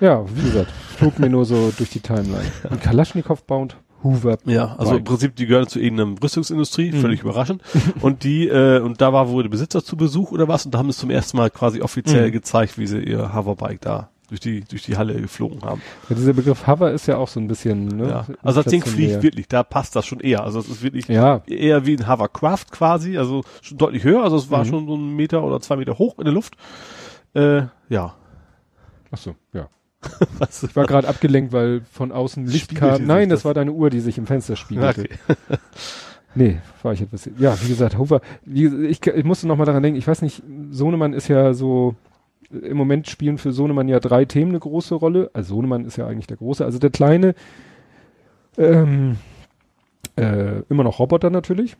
Ja, 0.00 0.24
wie 0.34 0.42
gesagt, 0.42 0.70
flog 0.96 1.18
mir 1.18 1.30
nur 1.30 1.44
so 1.44 1.72
durch 1.76 1.90
die 1.90 2.00
Timeline. 2.00 2.52
Und 2.68 2.82
Kalaschnikow 2.82 3.42
baut 3.44 3.76
Hoover. 4.02 4.38
Ja, 4.44 4.76
also 4.76 4.96
im 4.96 5.04
Prinzip, 5.04 5.34
die 5.36 5.46
gehören 5.46 5.68
zu 5.68 5.80
irgendeiner 5.80 6.14
Rüstungsindustrie, 6.22 6.92
mhm. 6.92 7.00
völlig 7.00 7.22
überraschend. 7.22 7.62
Und 8.00 8.24
die, 8.24 8.46
äh, 8.46 8.80
und 8.80 9.00
da 9.00 9.12
war 9.12 9.30
wohl 9.30 9.42
der 9.42 9.50
Besitzer 9.50 9.82
zu 9.82 9.96
Besuch 9.96 10.32
oder 10.32 10.48
was 10.48 10.66
und 10.66 10.74
da 10.74 10.78
haben 10.78 10.90
es 10.90 10.98
zum 10.98 11.10
ersten 11.10 11.38
Mal 11.38 11.50
quasi 11.50 11.80
offiziell 11.80 12.28
mhm. 12.28 12.32
gezeigt, 12.32 12.78
wie 12.78 12.86
sie 12.86 12.98
ihr 12.98 13.34
Hoverbike 13.34 13.80
da 13.80 14.10
durch 14.28 14.40
die, 14.40 14.62
durch 14.62 14.82
die 14.82 14.96
Halle 14.96 15.20
geflogen 15.20 15.62
haben. 15.62 15.80
Ja, 16.08 16.16
dieser 16.16 16.32
Begriff 16.32 16.66
Hover 16.66 16.90
ist 16.90 17.06
ja 17.06 17.16
auch 17.16 17.28
so 17.28 17.38
ein 17.38 17.46
bisschen, 17.46 17.86
ne? 17.86 18.08
Ja. 18.08 18.26
Also 18.42 18.62
das 18.62 18.70
Ding 18.70 18.82
fliegt 18.82 19.22
wirklich, 19.22 19.48
da 19.48 19.62
passt 19.62 19.94
das 19.94 20.06
schon 20.06 20.20
eher. 20.20 20.42
Also 20.42 20.58
es 20.58 20.68
ist 20.68 20.82
wirklich 20.82 21.06
ja. 21.08 21.42
eher 21.46 21.86
wie 21.86 21.96
ein 21.96 22.08
Hovercraft 22.08 22.66
quasi, 22.70 23.18
also 23.18 23.44
schon 23.62 23.78
deutlich 23.78 24.04
höher, 24.04 24.22
also 24.22 24.36
es 24.36 24.50
war 24.50 24.64
mhm. 24.64 24.68
schon 24.68 24.86
so 24.86 24.96
ein 24.96 25.14
Meter 25.14 25.44
oder 25.44 25.60
zwei 25.60 25.76
Meter 25.76 25.98
hoch 25.98 26.18
in 26.18 26.24
der 26.24 26.34
Luft. 26.34 26.56
Äh, 27.34 27.62
ja. 27.88 28.14
Ach 29.10 29.18
so, 29.18 29.36
ja. 29.52 29.68
Was? 30.38 30.62
Ich 30.62 30.76
war 30.76 30.86
gerade 30.86 31.08
abgelenkt, 31.08 31.52
weil 31.52 31.82
von 31.90 32.12
außen 32.12 32.46
Licht 32.46 32.74
kam. 32.74 33.06
Nein, 33.06 33.28
das, 33.28 33.40
das, 33.40 33.44
war 33.44 33.54
deine 33.54 33.72
Uhr, 33.72 33.90
die 33.90 34.00
sich 34.00 34.18
im 34.18 34.26
Fenster 34.26 34.56
spiegelte. 34.56 35.02
Okay. 35.02 35.36
nee, 36.34 36.58
war 36.82 36.92
ich 36.92 37.02
etwas. 37.02 37.28
Ja, 37.38 37.60
wie 37.62 37.68
gesagt, 37.68 37.98
Hover. 37.98 38.20
Wie, 38.44 38.66
ich, 38.86 39.04
ich 39.04 39.24
musste 39.24 39.48
noch 39.48 39.56
mal 39.56 39.64
daran 39.64 39.82
denken. 39.82 39.98
Ich 39.98 40.06
weiß 40.06 40.22
nicht, 40.22 40.42
Sohnemann 40.70 41.12
ist 41.12 41.28
ja 41.28 41.54
so 41.54 41.94
im 42.50 42.76
Moment 42.76 43.08
spielen 43.08 43.38
für 43.38 43.52
Sohnemann 43.52 43.88
ja 43.88 44.00
drei 44.00 44.24
Themen 44.24 44.50
eine 44.52 44.60
große 44.60 44.94
Rolle. 44.94 45.30
Also 45.32 45.54
Sohnemann 45.56 45.84
ist 45.84 45.96
ja 45.96 46.06
eigentlich 46.06 46.26
der 46.26 46.36
große. 46.36 46.64
Also 46.64 46.78
der 46.78 46.90
kleine, 46.90 47.34
ähm, 48.56 49.16
äh, 50.16 50.60
immer 50.68 50.84
noch 50.84 50.98
Roboter 50.98 51.30
natürlich. 51.30 51.76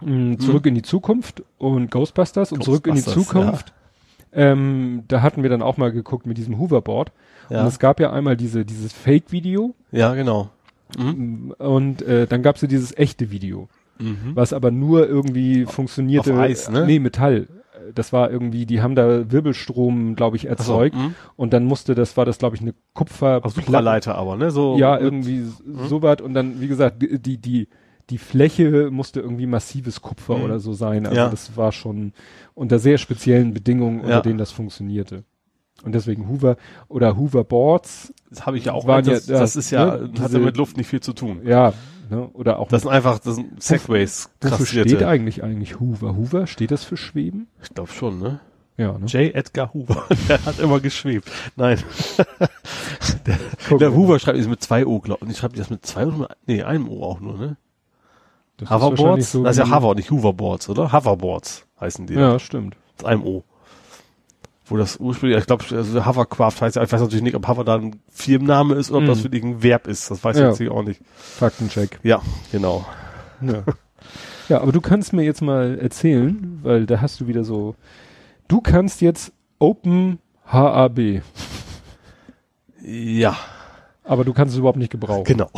Mhm. 0.00 0.38
Zurück 0.38 0.66
in 0.66 0.74
die 0.74 0.82
Zukunft 0.82 1.42
und 1.58 1.90
Ghostbusters, 1.90 2.50
Ghostbusters 2.50 2.52
und 2.52 2.64
zurück 2.64 2.86
in 2.86 2.94
die 2.94 3.02
Zukunft. 3.02 3.72
Ja. 4.32 4.52
Ähm, 4.52 5.04
da 5.08 5.22
hatten 5.22 5.42
wir 5.42 5.50
dann 5.50 5.62
auch 5.62 5.76
mal 5.76 5.90
geguckt 5.90 6.26
mit 6.26 6.38
diesem 6.38 6.58
Hoverboard. 6.58 7.12
Ja. 7.50 7.62
Und 7.62 7.68
es 7.68 7.78
gab 7.78 7.98
ja 7.98 8.12
einmal 8.12 8.36
diese, 8.36 8.64
dieses 8.64 8.92
Fake-Video. 8.92 9.74
Ja, 9.90 10.14
genau. 10.14 10.50
Mhm. 10.98 11.54
Und 11.58 12.02
äh, 12.02 12.26
dann 12.26 12.42
gab 12.42 12.56
es 12.56 12.62
ja 12.62 12.68
dieses 12.68 12.96
echte 12.96 13.30
Video. 13.30 13.68
Mhm. 13.98 14.32
Was 14.34 14.52
aber 14.52 14.70
nur 14.70 15.08
irgendwie 15.08 15.64
funktionierte. 15.64 16.34
Auf 16.34 16.38
Eis, 16.38 16.70
ne? 16.70 16.86
Nee, 16.86 16.98
Metall 17.00 17.48
das 17.94 18.12
war 18.12 18.30
irgendwie, 18.30 18.66
die 18.66 18.80
haben 18.80 18.94
da 18.94 19.30
Wirbelstrom, 19.30 20.14
glaube 20.16 20.36
ich, 20.36 20.46
erzeugt 20.46 20.94
so, 20.94 21.00
mhm. 21.00 21.14
und 21.36 21.52
dann 21.52 21.64
musste, 21.64 21.94
das 21.94 22.16
war 22.16 22.24
das, 22.24 22.38
glaube 22.38 22.56
ich, 22.56 22.62
eine 22.62 22.74
Kupfer. 22.94 23.40
Superleiter 23.44 24.14
aber, 24.14 24.36
ne? 24.36 24.50
So 24.50 24.76
ja, 24.76 24.98
irgendwie 24.98 25.40
mh. 25.64 25.86
so 25.86 26.02
was 26.02 26.20
und 26.20 26.34
dann, 26.34 26.60
wie 26.60 26.68
gesagt, 26.68 27.02
die, 27.02 27.38
die, 27.38 27.68
die 28.10 28.18
Fläche 28.18 28.90
musste 28.90 29.20
irgendwie 29.20 29.46
massives 29.46 30.00
Kupfer 30.00 30.38
mhm. 30.38 30.44
oder 30.44 30.58
so 30.58 30.72
sein. 30.72 31.06
Also 31.06 31.18
ja. 31.18 31.28
das 31.28 31.56
war 31.56 31.72
schon 31.72 32.12
unter 32.54 32.78
sehr 32.78 32.98
speziellen 32.98 33.52
Bedingungen, 33.52 34.00
unter 34.00 34.10
ja. 34.10 34.20
denen 34.20 34.38
das 34.38 34.50
funktionierte. 34.50 35.24
Und 35.84 35.94
deswegen 35.94 36.28
Hoover 36.28 36.56
oder 36.88 37.16
Hooverboards. 37.16 38.12
Das 38.30 38.46
habe 38.46 38.58
ich 38.58 38.64
ja 38.64 38.72
auch. 38.72 38.86
Waren 38.86 39.04
das, 39.04 39.28
ja, 39.28 39.38
das 39.38 39.54
ist 39.54 39.70
ja, 39.70 39.96
ne, 39.96 40.10
hat 40.20 40.32
ja 40.32 40.38
mit 40.40 40.56
Luft 40.56 40.76
nicht 40.76 40.88
viel 40.88 41.00
zu 41.00 41.12
tun. 41.12 41.42
Ja, 41.44 41.72
ne? 42.10 42.28
Oder 42.32 42.58
auch. 42.58 42.68
Das 42.68 42.82
sind 42.82 42.90
einfach, 42.90 43.18
das 43.18 43.36
sind 43.36 43.62
Segways. 43.62 44.30
Wofür 44.40 44.66
steht 44.66 45.02
eigentlich 45.02 45.42
eigentlich 45.42 45.80
Hoover? 45.80 46.16
Hoover, 46.16 46.46
steht 46.46 46.70
das 46.70 46.84
für 46.84 46.96
Schweben? 46.96 47.48
Ich 47.62 47.70
glaube 47.70 47.90
schon, 47.90 48.18
ne? 48.18 48.40
Ja, 48.76 48.96
ne? 48.96 49.06
J. 49.06 49.34
Edgar 49.34 49.74
Hoover. 49.74 50.04
der 50.28 50.44
hat 50.44 50.58
immer 50.58 50.80
geschwebt. 50.80 51.30
Nein. 51.56 51.78
der, 53.26 53.78
der 53.78 53.94
Hoover 53.94 54.18
schreibt 54.18 54.38
es 54.38 54.48
mit 54.48 54.62
zwei 54.62 54.86
O, 54.86 55.00
glaube 55.00 55.26
ich. 55.28 55.36
Schreibt 55.36 55.58
das 55.58 55.70
mit 55.70 55.84
zwei 55.84 56.06
oder 56.06 56.18
mit, 56.18 56.28
nee, 56.46 56.62
einem 56.62 56.88
O 56.88 57.02
auch 57.02 57.20
nur, 57.20 57.36
ne? 57.36 57.56
Das 58.56 58.70
Hoverboards? 58.70 59.32
So 59.32 59.44
das 59.44 59.56
ist 59.56 59.68
ja 59.68 59.74
Hover, 59.74 59.94
nicht 59.94 60.10
Hooverboards, 60.10 60.68
oder? 60.68 60.92
Hoverboards 60.92 61.66
heißen 61.80 62.06
die. 62.06 62.14
Ja, 62.14 62.38
stimmt. 62.38 62.76
Mit 62.96 63.06
einem 63.06 63.22
O 63.24 63.44
wo 64.68 64.76
das 64.76 64.98
ursprünglich, 64.98 65.38
ich 65.38 65.46
glaube, 65.46 65.64
also 65.70 66.04
Hovercraft 66.04 66.60
heißt 66.60 66.76
ja, 66.76 66.82
ich 66.82 66.92
weiß 66.92 67.00
natürlich 67.00 67.22
nicht, 67.22 67.34
ob 67.34 67.46
Hover 67.48 67.64
da 67.64 67.76
ein 67.76 68.00
Firmenname 68.10 68.74
ist 68.74 68.90
oder 68.90 68.98
ob 68.98 69.04
mm. 69.04 69.08
das 69.08 69.24
wirklich 69.24 69.42
ein 69.42 69.62
Verb 69.62 69.86
ist. 69.86 70.10
Das 70.10 70.22
weiß 70.22 70.38
ja. 70.38 70.52
ich 70.52 70.58
jetzt 70.58 70.70
auch 70.70 70.82
nicht. 70.82 71.00
Faktencheck. 71.16 71.98
Ja, 72.02 72.20
genau. 72.52 72.86
Ja. 73.40 73.62
ja, 74.48 74.60
aber 74.60 74.72
du 74.72 74.80
kannst 74.80 75.12
mir 75.12 75.22
jetzt 75.22 75.42
mal 75.42 75.78
erzählen, 75.78 76.60
weil 76.62 76.86
da 76.86 77.00
hast 77.00 77.20
du 77.20 77.26
wieder 77.26 77.44
so, 77.44 77.74
du 78.48 78.60
kannst 78.60 79.00
jetzt 79.00 79.32
Open 79.58 80.18
HAB. 80.46 81.22
Ja. 82.82 83.36
Aber 84.04 84.24
du 84.24 84.32
kannst 84.32 84.54
es 84.54 84.58
überhaupt 84.58 84.78
nicht 84.78 84.90
gebrauchen. 84.90 85.24
Genau. 85.24 85.50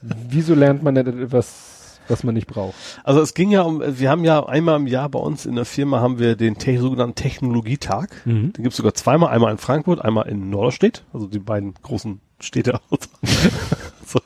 Wieso 0.00 0.54
lernt 0.54 0.82
man 0.82 0.94
denn 0.94 1.22
etwas 1.22 1.75
was 2.08 2.24
man 2.24 2.34
nicht 2.34 2.46
braucht. 2.46 2.74
Also 3.04 3.20
es 3.20 3.34
ging 3.34 3.50
ja 3.50 3.62
um, 3.62 3.82
wir 3.84 4.10
haben 4.10 4.24
ja 4.24 4.44
einmal 4.44 4.76
im 4.76 4.86
Jahr 4.86 5.08
bei 5.08 5.18
uns 5.18 5.46
in 5.46 5.56
der 5.56 5.64
Firma 5.64 6.00
haben 6.00 6.18
wir 6.18 6.36
den 6.36 6.58
te 6.58 6.78
sogenannten 6.78 7.14
Technologietag. 7.14 8.08
Mhm. 8.24 8.52
Den 8.52 8.62
gibt's 8.62 8.76
sogar 8.76 8.94
zweimal, 8.94 9.30
einmal 9.30 9.52
in 9.52 9.58
Frankfurt, 9.58 10.04
einmal 10.04 10.28
in 10.28 10.50
Norderstedt, 10.50 11.04
also 11.12 11.26
die 11.26 11.38
beiden 11.38 11.74
großen 11.82 12.20
Städte 12.40 12.80
aus. 12.90 12.98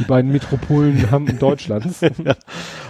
die 0.00 0.04
beiden 0.04 0.30
Metropolen 0.30 1.10
haben 1.10 1.38
Deutschlands. 1.38 2.00
ja. 2.24 2.36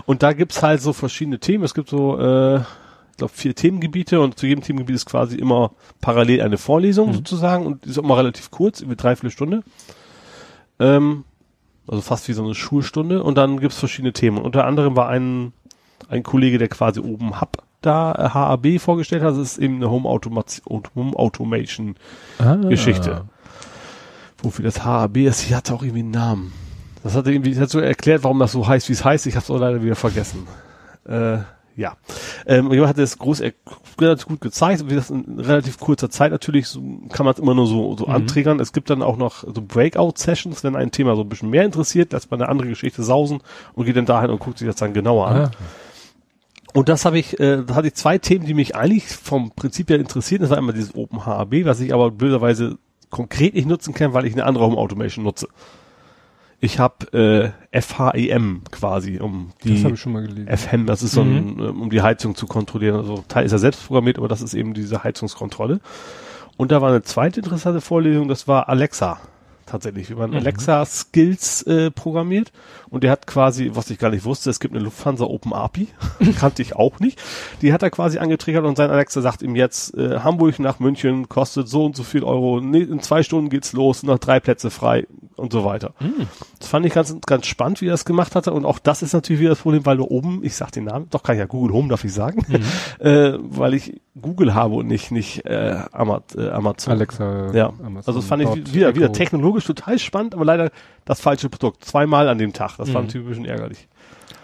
Und 0.07 0.23
da 0.23 0.33
gibt's 0.33 0.63
halt 0.63 0.83
so 0.83 0.93
verschiedene 0.93 1.39
Themen. 1.39 1.65
Es 1.65 1.75
gibt 1.75 1.89
so, 1.89 2.19
äh, 2.19 2.57
ich 2.57 3.19
glaube, 3.19 3.33
vier 3.33 3.55
Themengebiete 3.55 4.21
und 4.21 4.39
zu 4.39 4.47
jedem 4.47 4.63
Themengebiet 4.63 4.97
ist 4.97 5.07
quasi 5.07 5.37
immer 5.37 5.73
parallel 6.01 6.43
eine 6.43 6.59
Vorlesung 6.59 7.09
mhm. 7.09 7.15
sozusagen 7.15 7.67
und 7.67 7.85
die 7.85 7.91
ist 7.91 7.99
auch 7.99 8.03
mal 8.03 8.17
relativ 8.17 8.51
kurz, 8.51 8.81
über 8.81 8.97
drei, 8.97 9.15
vier 9.17 9.31
Stunden. 9.31 9.63
Ähm, 10.81 11.25
also 11.87 12.01
fast 12.01 12.29
wie 12.29 12.33
so 12.33 12.45
eine 12.45 12.55
Schulstunde. 12.55 13.23
Und 13.23 13.37
dann 13.37 13.61
gibt's 13.61 13.79
verschiedene 13.79 14.13
Themen. 14.13 14.39
Unter 14.39 14.67
anderem 14.67 14.97
war 14.97 15.09
ein, 15.09 15.53
ein 16.09 16.23
Kollege, 16.23 16.59
der 16.59 16.69
quasi 16.69 17.01
oben 17.01 17.41
Hub 17.41 17.63
da 17.83 18.13
äh, 18.13 18.29
HAB 18.31 18.81
vorgestellt 18.81 19.23
hat. 19.23 19.33
Das 19.33 19.39
ist 19.39 19.59
eben 19.59 19.77
eine 19.77 19.91
Home, 19.91 20.09
Automation, 20.09 20.83
Home 20.95 21.17
Automation 21.17 21.97
ah. 22.39 22.55
Geschichte. 22.55 23.25
Wofür 24.39 24.65
das 24.65 24.85
HAB 24.85 25.19
ist, 25.19 25.41
sie 25.41 25.55
hatte 25.55 25.75
auch 25.75 25.83
irgendwie 25.83 26.01
einen 26.01 26.11
Namen. 26.11 26.53
Das 27.03 27.15
hat 27.15 27.27
irgendwie, 27.27 27.53
so 27.53 27.81
erklärt, 27.81 28.25
warum 28.25 28.39
das 28.39 28.53
so 28.53 28.67
heißt, 28.67 28.89
wie 28.89 28.95
es 28.95 29.05
heißt. 29.05 29.27
Ich 29.27 29.37
habe 29.37 29.45
es 29.45 29.51
auch 29.51 29.59
leider 29.59 29.83
wieder 29.83 29.97
vergessen. 29.97 30.47
Äh, 31.07 31.39
ja. 31.77 31.97
Ähm, 32.47 32.73
jemand 32.73 32.91
hat 32.91 32.99
das 32.99 33.19
groß 33.19 33.41
relativ 34.01 34.27
gut 34.27 34.41
gezeigt, 34.41 34.89
wie 34.89 34.95
das 34.95 35.11
in 35.11 35.39
relativ 35.39 35.79
kurzer 35.79 36.11
Zeit 36.11 36.33
natürlich, 36.33 36.69
so 36.69 36.81
kann 37.13 37.25
man 37.25 37.35
es 37.35 37.39
immer 37.39 37.55
nur 37.55 37.67
so, 37.67 37.97
so 37.97 38.07
mhm. 38.07 38.13
anträgern. 38.13 38.61
Es 38.61 38.73
gibt 38.73 38.91
dann 38.91 39.03
auch 39.03 39.17
noch 39.17 39.45
so 39.45 39.63
Breakout-Sessions, 39.63 40.65
wenn 40.65 40.77
ein 40.77 40.91
Thema 40.91 41.17
so 41.17 41.23
ein 41.23 41.29
bisschen 41.29 41.51
mehr 41.51 41.65
interessiert, 41.65 42.13
lässt 42.13 42.31
man 42.31 42.41
eine 42.41 42.51
andere 42.51 42.69
Geschichte 42.69 43.03
sausen 43.03 43.41
und 43.75 43.85
geht 43.85 43.97
dann 43.97 44.07
dahin 44.07 44.31
und 44.31 44.39
guckt 44.39 44.59
sich 44.59 44.67
das 44.67 44.77
dann 44.77 44.93
genauer 44.93 45.29
an. 45.29 45.37
Ah. 45.37 45.51
Und 46.73 46.89
das 46.89 47.05
habe 47.05 47.19
ich, 47.19 47.39
äh, 47.39 47.63
da 47.65 47.77
hatte 47.77 47.87
ich 47.87 47.95
zwei 47.95 48.19
Themen, 48.19 48.47
die 48.47 48.55
mich 48.55 48.75
eigentlich 48.75 49.07
vom 49.07 49.53
Prinzip 49.53 49.91
her 49.91 49.99
interessieren. 49.99 50.43
Das 50.43 50.51
war 50.51 50.59
einmal 50.59 50.75
dieses 50.75 50.95
Open 50.95 51.25
HAB, 51.25 51.65
was 51.65 51.79
ich 51.81 51.95
aber 51.95 52.11
blöderweise 52.11 52.79
konkret 53.11 53.55
nicht 53.55 53.69
nutzen 53.69 53.95
kann, 53.95 54.13
weil 54.13 54.27
ich 54.27 54.33
eine 54.33 54.45
andere 54.45 54.65
Home 54.65 54.77
Automation 54.77 55.25
nutze 55.25 55.49
Ich 56.65 56.79
habe 56.79 57.53
äh, 57.73 57.83
FHEM 57.83 58.63
quasi, 58.71 59.21
um 59.21 59.51
die 59.65 59.75
das 59.75 59.85
habe 59.85 59.95
ich 59.97 60.01
schon 60.01 60.15
mal 60.15 60.27
gelesen. 60.27 60.49
FHEM, 60.49 60.87
das 60.87 61.03
ist 61.03 61.13
so 61.13 61.21
ein, 61.21 61.59
ähm, 61.59 61.83
um 61.83 61.91
die 61.91 62.01
Heizung 62.01 62.35
zu 62.37 62.47
kontrollieren. 62.47 62.97
Also 62.97 63.23
Teil 63.29 63.45
ist 63.45 63.53
ja 63.53 63.59
selbst 63.59 63.87
programmiert, 63.87 64.17
aber 64.17 64.29
das 64.29 64.41
ist 64.41 64.55
eben 64.55 64.73
diese 64.73 65.05
Heizungskontrolle. 65.05 65.81
Und 66.57 66.73
da 66.73 66.81
war 66.81 66.89
eine 66.89 67.03
zweite 67.03 67.41
interessante 67.41 67.83
Vorlesung, 67.83 68.29
das 68.29 68.49
war 68.49 68.71
Alexa 68.71 69.21
tatsächlich, 69.67 70.09
wie 70.09 70.15
man 70.15 70.31
Mhm. 70.31 70.37
Alexa 70.37 70.85
Skills 70.87 71.63
äh, 71.63 71.91
programmiert. 71.91 72.51
Und 72.89 73.05
der 73.05 73.11
hat 73.11 73.27
quasi, 73.27 73.71
was 73.75 73.91
ich 73.91 73.99
gar 73.99 74.11
nicht 74.11 74.25
wusste, 74.25 74.49
es 74.49 74.61
gibt 74.61 74.75
eine 74.75 74.83
Lufthansa 74.83 75.25
Open 75.25 75.53
API, 75.53 75.89
kannte 76.39 76.63
ich 76.63 76.77
auch 76.77 76.99
nicht. 76.99 77.21
Die 77.61 77.75
hat 77.75 77.83
er 77.83 77.91
quasi 77.91 78.19
angetriggert 78.19 78.65
und 78.65 78.77
sein 78.77 78.91
Alexa 78.91 79.21
sagt 79.21 79.43
ihm 79.43 79.55
jetzt, 79.55 79.95
äh, 79.99 80.21
Hamburg 80.21 80.59
nach 80.61 80.79
München 80.79 81.29
kostet 81.29 81.69
so 81.69 81.85
und 81.85 81.95
so 81.95 82.05
viel 82.05 82.25
Euro, 82.25 82.61
nee, 82.63 82.81
in 82.81 83.01
zwei 83.01 83.23
Stunden 83.23 83.51
geht's 83.51 83.75
los, 83.75 84.03
noch 84.03 84.19
drei 84.19 84.41
Plätze 84.41 84.71
frei 84.71 85.07
und 85.37 85.53
so 85.53 85.65
weiter. 85.65 85.95
Mhm. 86.01 86.27
Das 86.59 86.69
fand 86.69 86.87
ich 86.87 86.93
ganz, 86.93 87.17
ganz 87.27 87.47
spannend, 87.47 87.81
wie 87.81 87.87
er 87.89 87.93
das 87.93 88.05
gemacht 88.05 88.35
hatte. 88.35 88.53
Und 88.53 88.65
auch 88.65 88.79
das 88.79 89.03
ist 89.03 89.13
natürlich 89.13 89.41
wieder 89.41 89.51
das 89.51 89.61
Problem, 89.61 89.85
weil 89.87 89.97
du 89.97 90.05
oben, 90.05 90.41
ich 90.43 90.55
sag 90.55 90.73
den 90.73 90.85
Namen, 90.85 91.07
doch 91.11 91.23
kann 91.23 91.37
ich 91.37 91.41
ja 91.41 91.47
Google 91.47 91.75
Home, 91.75 91.89
darf 91.89 92.05
ich 92.05 92.13
sagen, 92.13 92.45
äh, 92.99 93.33
weil 93.39 93.75
ich 93.75 94.01
Google 94.21 94.55
habe 94.55 94.75
und 94.75 94.87
nicht, 94.87 95.11
nicht 95.11 95.45
äh, 95.47 95.73
äh, 95.73 95.83
Amazon. 95.93 96.93
Alexa. 96.93 97.53
Ja, 97.53 97.69
Amazon 97.69 97.97
also 97.97 98.15
das 98.21 98.25
fand 98.27 98.43
ich 98.43 98.75
wieder, 98.75 98.95
wieder 98.95 99.13
technologisch 99.13 99.65
total 99.65 99.99
spannend, 99.99 100.35
aber 100.35 100.45
leider 100.45 100.71
das 101.05 101.21
falsche 101.21 101.49
Produkt. 101.49 101.85
Zweimal 101.85 102.29
an 102.29 102.39
dem 102.39 102.53
Tag. 102.53 102.77
Das 102.77 102.93
war 102.93 103.01
Mhm. 103.03 103.07
natürlich 103.09 103.27
ein 103.27 103.29
bisschen 103.29 103.45
ärgerlich. 103.47 103.89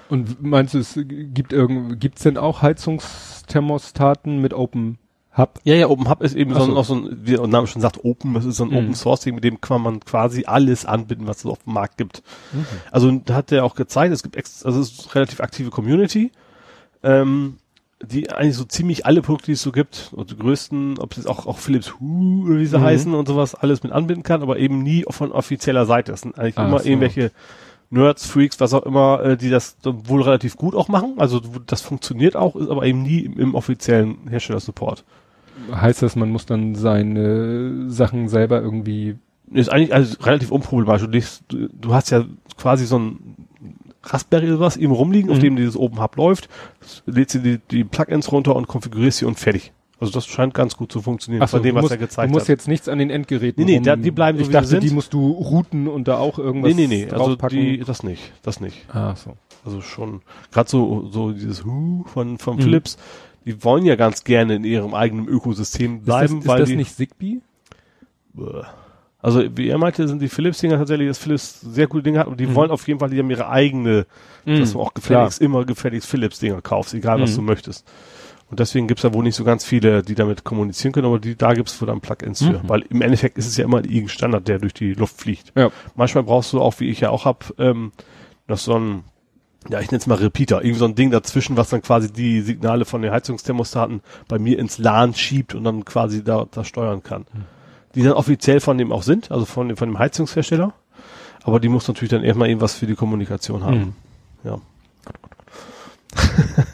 Und 0.09 0.43
meinst 0.43 0.75
du, 0.75 0.79
es 0.79 0.99
gibt 1.07 1.53
irgend, 1.53 2.01
gibt's 2.01 2.23
denn 2.25 2.37
auch 2.37 2.62
Heizungsthermostaten 2.62 4.41
mit 4.41 4.53
Open 4.55 4.99
Hub? 5.36 5.61
Ja, 5.65 5.74
ja, 5.77 5.89
Open 5.89 6.09
Hub 6.09 6.23
ist 6.23 6.35
eben 6.35 6.52
so, 6.55 6.61
so. 6.61 6.70
ein, 6.73 6.77
auch 6.77 6.85
so 6.85 6.94
ein, 6.94 7.19
wie 7.23 7.32
der 7.36 7.47
Name 7.47 7.66
schon 7.66 7.81
sagt, 7.82 8.05
Open, 8.05 8.35
das 8.35 8.44
ist 8.44 8.57
so 8.57 8.65
ein 8.65 8.70
Mhm. 8.70 8.77
Open 8.77 8.94
Source 8.94 9.20
Ding, 9.20 9.35
mit 9.36 9.44
dem 9.44 9.61
kann 9.61 9.81
man 9.82 10.01
quasi 10.01 10.44
alles 10.47 10.85
anbinden, 10.86 11.27
was 11.27 11.39
es 11.39 11.47
auf 11.47 11.62
dem 11.65 11.74
Markt 11.74 11.98
gibt. 11.98 12.23
Mhm. 12.52 12.66
Also 12.90 13.11
da 13.24 13.35
hat 13.35 13.52
er 13.52 13.65
auch 13.65 13.74
gezeigt, 13.77 14.12
es 14.12 14.23
gibt 14.23 14.36
ex 14.36 14.65
also 14.65 14.81
es 14.81 14.90
ist 14.93 15.07
eine 15.07 15.15
relativ 15.16 15.40
aktive 15.40 15.70
Community, 15.70 16.32
ähm, 17.02 17.59
die 18.02 18.31
eigentlich 18.32 18.57
so 18.57 18.65
ziemlich 18.65 19.07
alle 19.07 19.20
Produkte, 19.23 19.47
die 19.47 19.52
es 19.52 19.62
so 19.62 19.73
gibt, 19.73 20.11
und 20.16 20.31
die 20.31 20.36
größten, 20.36 20.98
ob 20.98 21.16
es 21.16 21.27
auch, 21.27 21.47
auch 21.47 21.59
Philips 21.59 22.01
Hue 22.01 22.47
oder 22.47 22.59
wie 22.59 22.66
sie 22.66 22.78
Mhm. 22.78 22.82
heißen 22.82 23.15
und 23.15 23.28
sowas, 23.28 23.55
alles 23.55 23.82
mit 23.82 23.93
anbinden 23.93 24.23
kann, 24.24 24.43
aber 24.43 24.59
eben 24.59 24.82
nie 24.82 25.05
von 25.09 25.32
offizieller 25.32 25.86
Seite. 25.86 26.11
Das 26.12 26.23
sind 26.23 26.39
eigentlich 26.39 26.57
Ach 26.59 26.66
immer 26.66 26.78
so. 26.81 26.86
irgendwelche 26.89 27.31
Nerds, 27.93 28.24
Freaks, 28.27 28.59
was 28.61 28.73
auch 28.73 28.85
immer, 28.85 29.20
äh, 29.23 29.36
die 29.36 29.51
das 29.51 29.77
wohl 29.85 30.23
relativ 30.23 30.57
gut 30.57 30.74
auch 30.77 30.89
machen. 30.89 31.15
Also 31.19 31.40
das 31.66 31.81
funktioniert 31.82 32.36
auch, 32.36 32.55
ist 32.57 32.70
aber 32.70 32.86
eben 32.86 33.02
nie 33.02 33.20
im, 33.20 33.39
im 33.39 33.55
offiziellen 33.55 34.28
Herstellersupport. 34.28 35.05
Heißt 35.73 36.03
das, 36.03 36.16
man 36.16 36.31
muss 36.31 36.47
dann 36.47 36.74
seine 36.74 37.91
Sachen 37.91 38.28
selber 38.28 38.61
irgendwie 38.61 39.16
Ist 39.53 39.70
eigentlich 39.70 39.93
also 39.95 40.16
relativ 40.23 40.51
unproblematisch. 40.51 41.07
Du, 41.07 41.11
legst, 41.12 41.45
du, 41.49 41.93
hast 41.95 42.11
ja 42.11 42.24
quasi 42.57 42.87
so 42.87 42.99
ein 42.99 43.37
Raspberry 44.03 44.47
oder 44.49 44.61
was 44.61 44.77
eben 44.77 44.93
rumliegen, 44.93 45.31
auf 45.31 45.39
Mhm. 45.39 45.43
dem 45.43 45.57
dieses 45.57 45.77
Open 45.77 46.01
Hub 46.01 46.16
läuft, 46.16 46.49
lädst 47.07 47.35
dir 47.35 47.41
die, 47.41 47.59
die 47.70 47.85
Plugins 47.85 48.32
runter 48.32 48.57
und 48.57 48.66
konfigurierst 48.69 49.19
sie 49.19 49.24
und 49.27 49.39
fertig. 49.39 49.73
Also 49.99 50.12
das 50.15 50.24
scheint 50.27 50.55
ganz 50.55 50.78
gut 50.78 50.91
zu 50.91 51.03
funktionieren, 51.03 51.43
Ach 51.43 51.49
so, 51.49 51.59
von 51.59 51.62
dem, 51.62 51.74
was 51.74 51.82
musst, 51.82 51.93
er 51.93 51.99
gezeigt 51.99 52.31
du 52.31 52.32
musst 52.32 52.45
hat. 52.45 52.49
jetzt 52.49 52.69
nichts 52.69 52.89
an 52.89 52.99
den 52.99 53.11
Endgeräten 53.11 53.62
Nee, 53.62 53.78
nee, 53.78 53.85
da- 53.85 53.97
die 53.97 54.11
bleiben 54.11 54.39
so, 54.39 54.43
Ich 54.43 54.49
wie 54.49 54.53
dachte, 54.55 54.69
sind. 54.69 54.82
die 54.82 54.89
musst 54.91 55.12
du 55.12 55.31
routen 55.32 55.89
und 55.89 56.09
da 56.09 56.16
auch 56.16 56.39
irgendwas 56.39 56.74
nee, 56.74 56.87
nee, 56.87 57.05
nee, 57.05 57.11
also 57.11 57.37
die, 57.37 57.81
das 57.81 58.03
nicht, 58.03 58.32
das 58.43 58.61
nicht. 58.61 58.87
ah, 58.95 59.15
so. 59.15 59.37
Also 59.62 59.82
schon, 59.82 60.23
gerade 60.53 60.70
so, 60.70 61.07
so 61.12 61.32
dieses 61.32 61.66
Hu 61.66 62.05
von, 62.07 62.39
von 62.39 62.57
Mhm. 62.57 62.62
Philips, 62.62 62.97
die 63.51 63.65
wollen 63.65 63.85
ja 63.85 63.97
ganz 63.97 64.23
gerne 64.25 64.55
in 64.55 64.65
ihrem 64.65 64.95
eigenen 64.95 65.27
Ökosystem 65.29 66.03
bleiben, 66.03 66.39
ist 66.39 66.45
das, 66.45 66.49
weil 66.49 66.57
ist 66.59 66.63
das 66.63 66.69
die, 66.71 66.77
nicht 66.77 66.97
Zigbee? 66.97 67.39
Also 69.23 69.43
wie 69.57 69.69
er 69.69 69.77
meinte, 69.79 70.07
sind 70.09 70.23
die 70.23 70.29
Philips-Dinger 70.29 70.79
tatsächlich, 70.79 71.09
dass 71.09 71.19
Philips 71.19 71.61
sehr 71.61 71.87
coole 71.89 72.03
Dinge 72.03 72.21
hat 72.21 72.27
und 72.27 72.41
die 72.41 72.47
Mhm. 72.47 72.55
wollen 72.55 72.71
auf 72.71 72.87
jeden 72.89 73.01
Fall, 73.01 73.11
die 73.11 73.19
haben 73.19 73.31
ihre 73.31 73.49
eigene, 73.49 74.07
dass 74.47 74.73
du 74.73 74.81
auch 74.81 74.95
gefälligst, 74.95 75.41
immer 75.43 75.65
gefälligst 75.67 76.09
Philips-Dinger 76.09 76.63
kaufst, 76.63 76.95
egal 76.95 77.21
was 77.21 77.33
Mhm. 77.33 77.37
du 77.37 77.43
möchtest. 77.43 77.87
Und 78.51 78.59
deswegen 78.59 78.89
gibt's 78.89 79.03
da 79.03 79.13
wohl 79.15 79.23
nicht 79.23 79.37
so 79.37 79.45
ganz 79.45 79.65
viele, 79.65 80.03
die 80.03 80.15
damit 80.15 80.43
kommunizieren 80.43 80.93
können, 80.93 81.07
aber 81.07 81.19
die, 81.21 81.37
da 81.37 81.53
gibt's 81.53 81.81
wohl 81.81 81.87
dann 81.87 82.01
Plugins 82.01 82.43
für. 82.43 82.53
Mhm. 82.63 82.69
Weil 82.69 82.83
im 82.89 83.03
Endeffekt 83.03 83.37
ist 83.39 83.47
es 83.47 83.57
ja 83.57 83.65
immer 83.65 83.79
ein 83.79 83.85
irgendein 83.85 84.09
Standard, 84.09 84.49
der 84.49 84.59
durch 84.59 84.75
die 84.75 84.95
Luft 84.95 85.21
fliegt. 85.21 85.53
Ja. 85.57 85.71
Manchmal 85.95 86.25
brauchst 86.25 86.53
du 86.53 86.61
auch, 86.61 86.75
wie 86.81 86.89
ich 86.89 87.01
ja 87.01 87.11
auch 87.11 87.25
hab, 87.27 87.53
ähm, 87.59 87.93
noch 88.49 88.59
so 88.59 88.75
ein, 88.77 89.05
ja, 89.69 89.81
ich 89.81 89.91
nenne 89.91 90.01
es 90.01 90.07
mal 90.07 90.16
Repeater, 90.16 90.62
irgendwie 90.62 90.78
so 90.78 90.85
ein 90.87 90.95
Ding 90.95 91.11
dazwischen, 91.11 91.57
was 91.57 91.69
dann 91.69 91.82
quasi 91.82 92.11
die 92.11 92.41
Signale 92.41 92.85
von 92.87 93.03
den 93.03 93.12
Heizungsthermostaten 93.12 94.01
bei 94.27 94.39
mir 94.39 94.59
ins 94.59 94.78
LAN 94.78 95.15
schiebt 95.15 95.55
und 95.55 95.65
dann 95.65 95.85
quasi 95.85 96.24
da, 96.24 96.47
da 96.51 96.65
steuern 96.65 97.03
kann. 97.03 97.27
Die 97.95 98.03
dann 98.03 98.15
offiziell 98.15 98.61
von 98.61 98.78
dem 98.78 98.91
auch 98.93 99.03
sind, 99.03 99.31
also 99.31 99.45
von 99.45 99.69
dem, 99.69 99.77
von 99.77 99.89
dem 99.89 99.99
Heizungshersteller. 99.99 100.73
Aber 101.43 101.61
die 101.61 101.69
muss 101.69 101.89
natürlich 101.89 102.11
dann 102.11 102.24
erstmal 102.24 102.49
irgendwas 102.49 102.74
für 102.74 102.87
die 102.87 102.95
Kommunikation 102.95 103.65
haben. 103.65 103.78
Mhm. 103.78 103.93
Ja. 104.45 104.61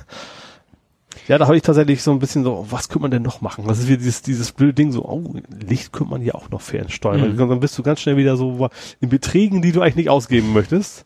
ja, 1.29 1.39
da 1.39 1.47
habe 1.47 1.57
ich 1.57 1.63
tatsächlich 1.63 2.03
so 2.03 2.13
ein 2.13 2.19
bisschen 2.19 2.45
so, 2.45 2.67
was 2.71 2.89
könnte 2.89 3.03
man 3.03 3.11
denn 3.11 3.23
noch 3.23 3.41
machen? 3.41 3.67
Das 3.67 3.79
ist 3.79 3.89
wie 3.89 3.97
dieses, 3.97 4.23
dieses 4.23 4.53
blöde 4.53 4.75
Ding 4.75 4.93
so, 4.93 5.05
oh, 5.05 5.35
Licht 5.49 5.93
könnte 5.93 6.11
man 6.11 6.21
hier 6.21 6.37
auch 6.37 6.51
noch 6.51 6.61
fernsteuern. 6.61 7.33
Mhm. 7.33 7.37
Dann 7.37 7.61
bist 7.61 7.77
du 7.79 7.83
ganz 7.83 8.01
schnell 8.01 8.17
wieder 8.17 8.37
so 8.37 8.69
in 9.01 9.09
Beträgen, 9.09 9.63
die 9.63 9.73
du 9.73 9.81
eigentlich 9.81 9.97
nicht 9.97 10.11
ausgeben 10.11 10.53
möchtest. 10.53 11.05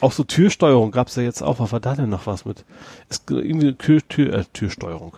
Auch 0.00 0.12
so 0.12 0.24
Türsteuerung 0.24 0.90
gab's 0.90 1.16
ja 1.16 1.22
jetzt 1.22 1.42
auch. 1.42 1.58
Was 1.60 1.72
war 1.72 1.80
da 1.80 1.94
denn 1.94 2.10
noch 2.10 2.26
was 2.26 2.44
mit? 2.44 2.64
Es 3.08 3.22
irgendwie 3.28 3.72
Tür, 3.74 4.00
Tür, 4.08 4.34
äh, 4.34 4.44
Türsteuerung. 4.52 5.16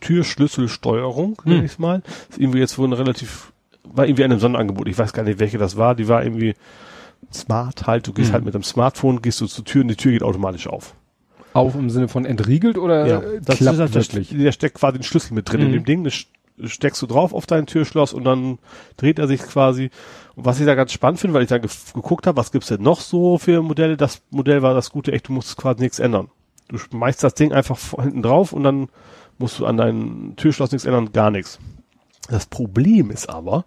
Türschlüsselsteuerung, 0.00 1.36
Hm. 1.44 1.52
nenn 1.52 1.64
ich's 1.64 1.78
mal. 1.78 2.02
Ist 2.30 2.38
irgendwie 2.38 2.58
jetzt 2.58 2.78
wohl 2.78 2.86
eine 2.86 2.98
relativ, 2.98 3.52
war 3.84 4.06
irgendwie 4.06 4.24
einem 4.24 4.38
Sonderangebot. 4.40 4.88
Ich 4.88 4.98
weiß 4.98 5.12
gar 5.12 5.22
nicht, 5.22 5.38
welche 5.38 5.58
das 5.58 5.76
war. 5.76 5.94
Die 5.94 6.08
war 6.08 6.22
irgendwie 6.24 6.54
smart 7.32 7.86
halt. 7.86 8.06
Du 8.06 8.12
gehst 8.12 8.28
Hm. 8.28 8.34
halt 8.34 8.44
mit 8.44 8.54
dem 8.54 8.62
Smartphone, 8.62 9.22
gehst 9.22 9.40
du 9.40 9.46
zur 9.46 9.64
Tür 9.64 9.82
und 9.82 9.88
die 9.88 9.96
Tür 9.96 10.12
geht 10.12 10.22
automatisch 10.22 10.66
auf. 10.66 10.94
Auf 11.54 11.74
im 11.74 11.90
Sinne 11.90 12.08
von 12.08 12.24
entriegelt 12.24 12.78
oder 12.78 13.06
äh, 13.34 13.40
das 13.42 13.58
klappt 13.58 13.78
ist, 13.78 13.94
das, 13.94 14.12
wirklich? 14.14 14.28
der 14.36 14.52
steckt 14.52 14.76
quasi 14.78 14.98
den 14.98 15.02
Schlüssel 15.02 15.34
mit 15.34 15.50
drin 15.50 15.60
in 15.62 15.68
Mhm. 15.68 15.72
dem 15.72 15.84
Ding. 15.84 16.04
Das 16.04 16.24
steckst 16.64 17.00
du 17.02 17.06
drauf 17.06 17.32
auf 17.32 17.46
dein 17.46 17.66
Türschloss 17.66 18.12
und 18.12 18.24
dann 18.24 18.58
dreht 18.96 19.18
er 19.18 19.26
sich 19.28 19.40
quasi. 19.42 19.90
Und 20.36 20.44
was 20.44 20.60
ich 20.60 20.66
da 20.66 20.74
ganz 20.74 20.92
spannend 20.92 21.20
finde, 21.20 21.34
weil 21.34 21.42
ich 21.42 21.48
dann 21.48 21.62
ge 21.62 21.70
geguckt 21.94 22.26
habe, 22.26 22.36
was 22.36 22.52
gibt's 22.52 22.68
denn 22.68 22.82
noch 22.82 23.00
so 23.00 23.38
für 23.38 23.62
Modelle? 23.62 23.96
Das 23.96 24.22
Modell 24.30 24.62
war 24.62 24.74
das 24.74 24.90
Gute, 24.90 25.12
echt, 25.12 25.28
du 25.28 25.32
musst 25.32 25.56
quasi 25.56 25.80
nichts 25.82 25.98
ändern. 25.98 26.28
Du 26.68 26.78
schmeißt 26.78 27.22
das 27.24 27.34
Ding 27.34 27.52
einfach 27.52 27.78
hinten 28.00 28.22
drauf 28.22 28.52
und 28.52 28.62
dann 28.62 28.88
musst 29.38 29.58
du 29.58 29.66
an 29.66 29.76
deinem 29.76 30.34
Türschloss 30.36 30.72
nichts 30.72 30.84
ändern, 30.86 31.12
gar 31.12 31.30
nichts. 31.30 31.58
Das 32.28 32.44
Problem 32.46 33.10
ist 33.10 33.30
aber, 33.30 33.64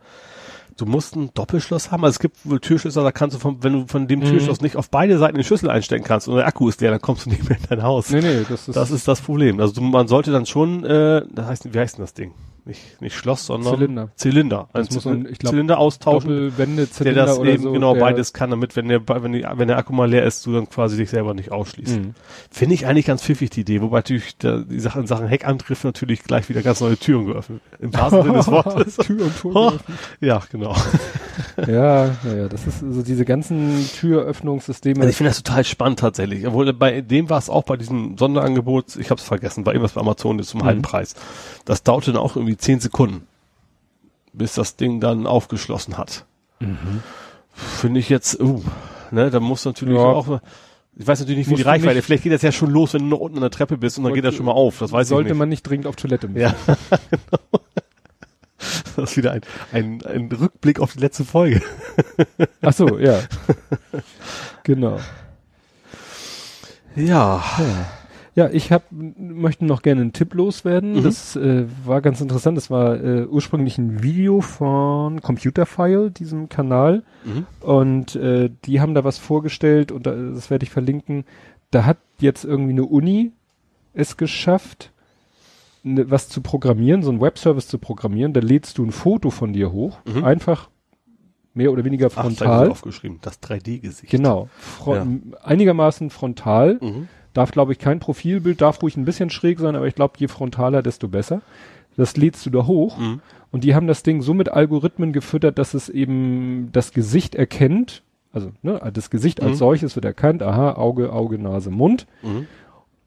du 0.77 0.85
musst 0.85 1.15
ein 1.15 1.31
Doppelschloss 1.33 1.89
haben. 1.91 2.03
Also 2.03 2.15
es 2.15 2.19
gibt 2.19 2.37
wohl 2.43 2.59
Türschlösser, 2.59 3.03
da 3.03 3.11
kannst 3.11 3.35
du 3.35 3.39
von, 3.39 3.63
wenn 3.63 3.73
du 3.73 3.87
von 3.87 4.07
dem 4.07 4.19
Mhm. 4.19 4.25
Türschloss 4.25 4.61
nicht 4.61 4.75
auf 4.75 4.89
beide 4.91 5.17
Seiten 5.17 5.35
den 5.35 5.43
Schlüssel 5.43 5.69
einstecken 5.71 6.03
kannst 6.03 6.27
und 6.27 6.35
der 6.35 6.45
Akku 6.45 6.69
ist 6.69 6.79
leer, 6.81 6.91
dann 6.91 7.01
kommst 7.01 7.25
du 7.25 7.31
nicht 7.31 7.47
mehr 7.49 7.57
in 7.57 7.65
dein 7.69 7.81
Haus. 7.83 8.11
Nee, 8.11 8.21
nee, 8.21 8.45
das 8.47 8.67
ist, 8.67 8.75
Das 8.75 8.91
ist 8.91 9.07
das 9.07 9.21
Problem. 9.21 9.59
Also 9.59 9.73
du, 9.73 9.81
man 9.81 10.07
sollte 10.07 10.31
dann 10.31 10.45
schon, 10.45 10.83
äh, 10.85 11.23
das 11.31 11.47
heißt, 11.47 11.73
wie 11.73 11.79
heißt 11.79 11.97
denn 11.97 12.03
das 12.03 12.13
Ding? 12.13 12.33
Nicht, 12.63 13.01
nicht 13.01 13.15
Schloss, 13.15 13.47
sondern 13.47 13.73
Zylinder. 13.73 14.09
Zylinder. 14.15 14.69
Das 14.73 14.89
Ein 14.89 14.93
muss 14.93 15.05
man, 15.05 15.25
ich 15.25 15.39
glaub, 15.39 15.51
Zylinder 15.51 15.79
austauschen, 15.79 16.29
Doppelwände, 16.29 16.83
der 16.83 16.91
Zylinder 16.91 17.25
das 17.25 17.39
oder 17.39 17.51
eben 17.51 17.63
so. 17.63 17.71
genau 17.71 17.95
der, 17.95 18.01
beides 18.01 18.33
kann, 18.33 18.51
damit 18.51 18.75
wenn 18.75 18.87
der, 18.87 19.01
wenn, 19.07 19.31
die, 19.31 19.43
wenn 19.51 19.67
der 19.67 19.77
Akku 19.77 19.93
mal 19.93 20.07
leer 20.07 20.23
ist, 20.25 20.45
du 20.45 20.53
dann 20.53 20.69
quasi 20.69 20.95
dich 20.95 21.09
selber 21.09 21.33
nicht 21.33 21.51
ausschließt. 21.51 21.97
Mhm. 21.97 22.13
Finde 22.51 22.75
ich 22.75 22.85
eigentlich 22.85 23.07
ganz 23.07 23.23
pfiffig, 23.23 23.49
die 23.49 23.61
Idee, 23.61 23.81
wobei 23.81 23.99
natürlich 23.99 24.37
der, 24.37 24.59
die 24.59 24.79
Sache 24.79 24.99
in 24.99 25.07
Sachen 25.07 25.27
Heckantriff 25.27 25.83
natürlich 25.83 26.23
gleich 26.23 26.49
wieder 26.49 26.61
ganz 26.61 26.81
neue 26.81 26.97
Türen 26.97 27.25
geöffnet. 27.25 27.61
Im 27.79 27.93
wahrsten 27.95 28.21
Sinne 28.21 28.37
des 28.37 28.47
Wortes. 28.51 28.97
Tür 28.97 29.25
und 29.25 29.39
Tor. 29.39 29.79
Ja, 30.19 30.43
genau. 30.51 30.75
Ja, 31.67 32.11
naja, 32.23 32.47
das 32.49 32.67
ist 32.67 32.79
so 32.79 33.01
diese 33.01 33.25
ganzen 33.25 33.87
Türöffnungssysteme. 33.99 34.99
Also 34.99 35.09
ich 35.09 35.15
finde 35.17 35.29
das 35.29 35.41
total 35.43 35.63
spannend 35.63 35.99
tatsächlich. 35.99 36.45
Obwohl 36.47 36.71
bei 36.73 37.01
dem 37.01 37.29
war 37.29 37.37
es 37.37 37.49
auch 37.49 37.63
bei 37.63 37.77
diesem 37.77 38.17
Sonderangebot, 38.17 38.95
ich 38.97 39.09
habe 39.09 39.19
es 39.19 39.25
vergessen, 39.25 39.65
war 39.65 39.73
irgendwas 39.73 39.93
bei 39.93 40.01
Amazon 40.01 40.37
jetzt 40.39 40.49
zum 40.49 40.61
Mhm. 40.61 40.65
halben 40.65 40.81
Preis. 40.81 41.15
Das 41.65 41.83
dauerte 41.83 42.11
dann 42.13 42.21
auch 42.21 42.35
irgendwie 42.35 42.57
zehn 42.57 42.79
Sekunden, 42.79 43.27
bis 44.33 44.53
das 44.55 44.75
Ding 44.75 44.99
dann 44.99 45.27
aufgeschlossen 45.27 45.97
hat. 45.97 46.25
Mhm. 46.59 47.01
Finde 47.53 47.99
ich 47.99 48.09
jetzt, 48.09 48.39
uh, 48.39 48.61
ne, 49.11 49.29
da 49.29 49.39
muss 49.39 49.65
natürlich 49.65 49.95
Ja. 49.97 50.03
auch, 50.05 50.39
ich 50.95 51.05
weiß 51.07 51.19
natürlich 51.19 51.39
nicht, 51.39 51.47
wie 51.47 51.51
Musst 51.51 51.63
die 51.63 51.67
Reichweite, 51.67 51.95
nicht- 51.95 52.05
vielleicht 52.05 52.23
geht 52.23 52.33
das 52.33 52.41
ja 52.41 52.51
schon 52.51 52.69
los, 52.71 52.93
wenn 52.93 53.01
du 53.01 53.07
noch 53.07 53.19
unten 53.19 53.37
an 53.37 53.41
der 53.41 53.51
Treppe 53.51 53.77
bist 53.77 53.97
und 53.97 54.03
dann 54.05 54.13
geht 54.13 54.23
das 54.25 54.35
schon 54.35 54.45
mal 54.45 54.51
auf, 54.53 54.79
das 54.79 54.91
weiß 54.91 55.07
Sollte 55.09 55.27
ich 55.29 55.33
nicht. 55.33 55.39
man 55.39 55.49
nicht 55.49 55.63
dringend 55.63 55.87
auf 55.87 55.95
Toilette 55.95 56.27
müssen. 56.27 56.41
Ja, 56.41 56.55
genau. 57.09 57.61
Das 58.95 59.11
ist 59.11 59.17
wieder 59.17 59.31
ein, 59.31 59.41
ein, 59.71 60.05
ein 60.05 60.31
Rückblick 60.31 60.79
auf 60.79 60.93
die 60.93 60.99
letzte 60.99 61.25
Folge. 61.25 61.61
Ach 62.61 62.73
so, 62.73 62.99
ja. 62.99 63.19
genau. 64.63 64.99
Ja. 66.95 67.43
Ja, 68.33 68.49
ich 68.49 68.71
hab, 68.71 68.83
möchte 68.91 69.65
noch 69.65 69.81
gerne 69.81 70.01
einen 70.01 70.13
Tipp 70.13 70.33
loswerden. 70.33 70.93
Mhm. 70.93 71.03
Das 71.03 71.35
äh, 71.35 71.65
war 71.83 72.01
ganz 72.01 72.21
interessant. 72.21 72.55
Das 72.57 72.69
war 72.69 73.01
äh, 73.01 73.25
ursprünglich 73.25 73.77
ein 73.77 74.03
Video 74.03 74.39
von 74.39 75.21
Computerfile, 75.21 76.11
diesem 76.11 76.47
Kanal. 76.47 77.03
Mhm. 77.25 77.45
Und 77.59 78.15
äh, 78.15 78.49
die 78.63 78.79
haben 78.79 78.95
da 78.95 79.03
was 79.03 79.17
vorgestellt 79.17 79.91
und 79.91 80.05
da, 80.05 80.15
das 80.15 80.49
werde 80.49 80.63
ich 80.63 80.69
verlinken. 80.69 81.25
Da 81.71 81.85
hat 81.85 81.97
jetzt 82.19 82.45
irgendwie 82.45 82.71
eine 82.71 82.85
Uni 82.85 83.31
es 83.93 84.15
geschafft, 84.15 84.90
ne, 85.83 86.09
was 86.09 86.29
zu 86.29 86.41
programmieren, 86.41 87.03
so 87.03 87.11
ein 87.11 87.21
Webservice 87.21 87.67
zu 87.67 87.77
programmieren. 87.77 88.33
Da 88.33 88.39
lädst 88.39 88.77
du 88.77 88.85
ein 88.85 88.91
Foto 88.91 89.29
von 89.29 89.53
dir 89.53 89.71
hoch, 89.71 89.99
Mhm. 90.05 90.23
einfach 90.23 90.69
mehr 91.53 91.71
oder 91.71 91.83
weniger 91.83 92.07
Ach, 92.07 92.21
frontal. 92.23 92.65
ist 92.67 92.71
aufgeschrieben, 92.71 93.19
das 93.21 93.41
3D-Gesicht. 93.41 94.09
genau. 94.11 94.47
Fron 94.57 95.33
Einigermaßen 95.43 96.09
frontal. 96.09 96.77
Mhm. 96.81 97.07
Darf, 97.33 97.51
glaube 97.51 97.71
ich, 97.71 97.79
kein 97.79 97.99
Profilbild, 97.99 98.59
darf 98.61 98.81
ruhig 98.83 98.97
ein 98.97 99.05
bisschen 99.05 99.29
schräg 99.29 99.59
sein, 99.59 99.75
aber 99.75 99.87
ich 99.87 99.95
glaube, 99.95 100.15
je 100.17 100.27
frontaler, 100.27 100.81
desto 100.81 101.07
besser. 101.07 101.41
Das 101.97 102.15
lädst 102.17 102.45
du 102.45 102.49
da 102.49 102.65
hoch. 102.67 102.97
Mhm. 102.97 103.21
Und 103.51 103.63
die 103.65 103.75
haben 103.75 103.87
das 103.87 104.03
Ding 104.03 104.21
so 104.21 104.33
mit 104.33 104.49
Algorithmen 104.49 105.11
gefüttert, 105.13 105.57
dass 105.57 105.73
es 105.73 105.89
eben 105.89 106.69
das 106.71 106.91
Gesicht 106.93 107.35
erkennt. 107.35 108.03
Also, 108.33 108.51
ne, 108.61 108.79
das 108.93 109.09
Gesicht 109.09 109.41
als 109.41 109.51
Mhm. 109.53 109.55
solches 109.55 109.95
wird 109.95 110.05
erkannt. 110.05 110.41
Aha, 110.41 110.73
Auge, 110.75 111.11
Auge, 111.11 111.37
Nase, 111.37 111.69
Mund. 111.69 112.07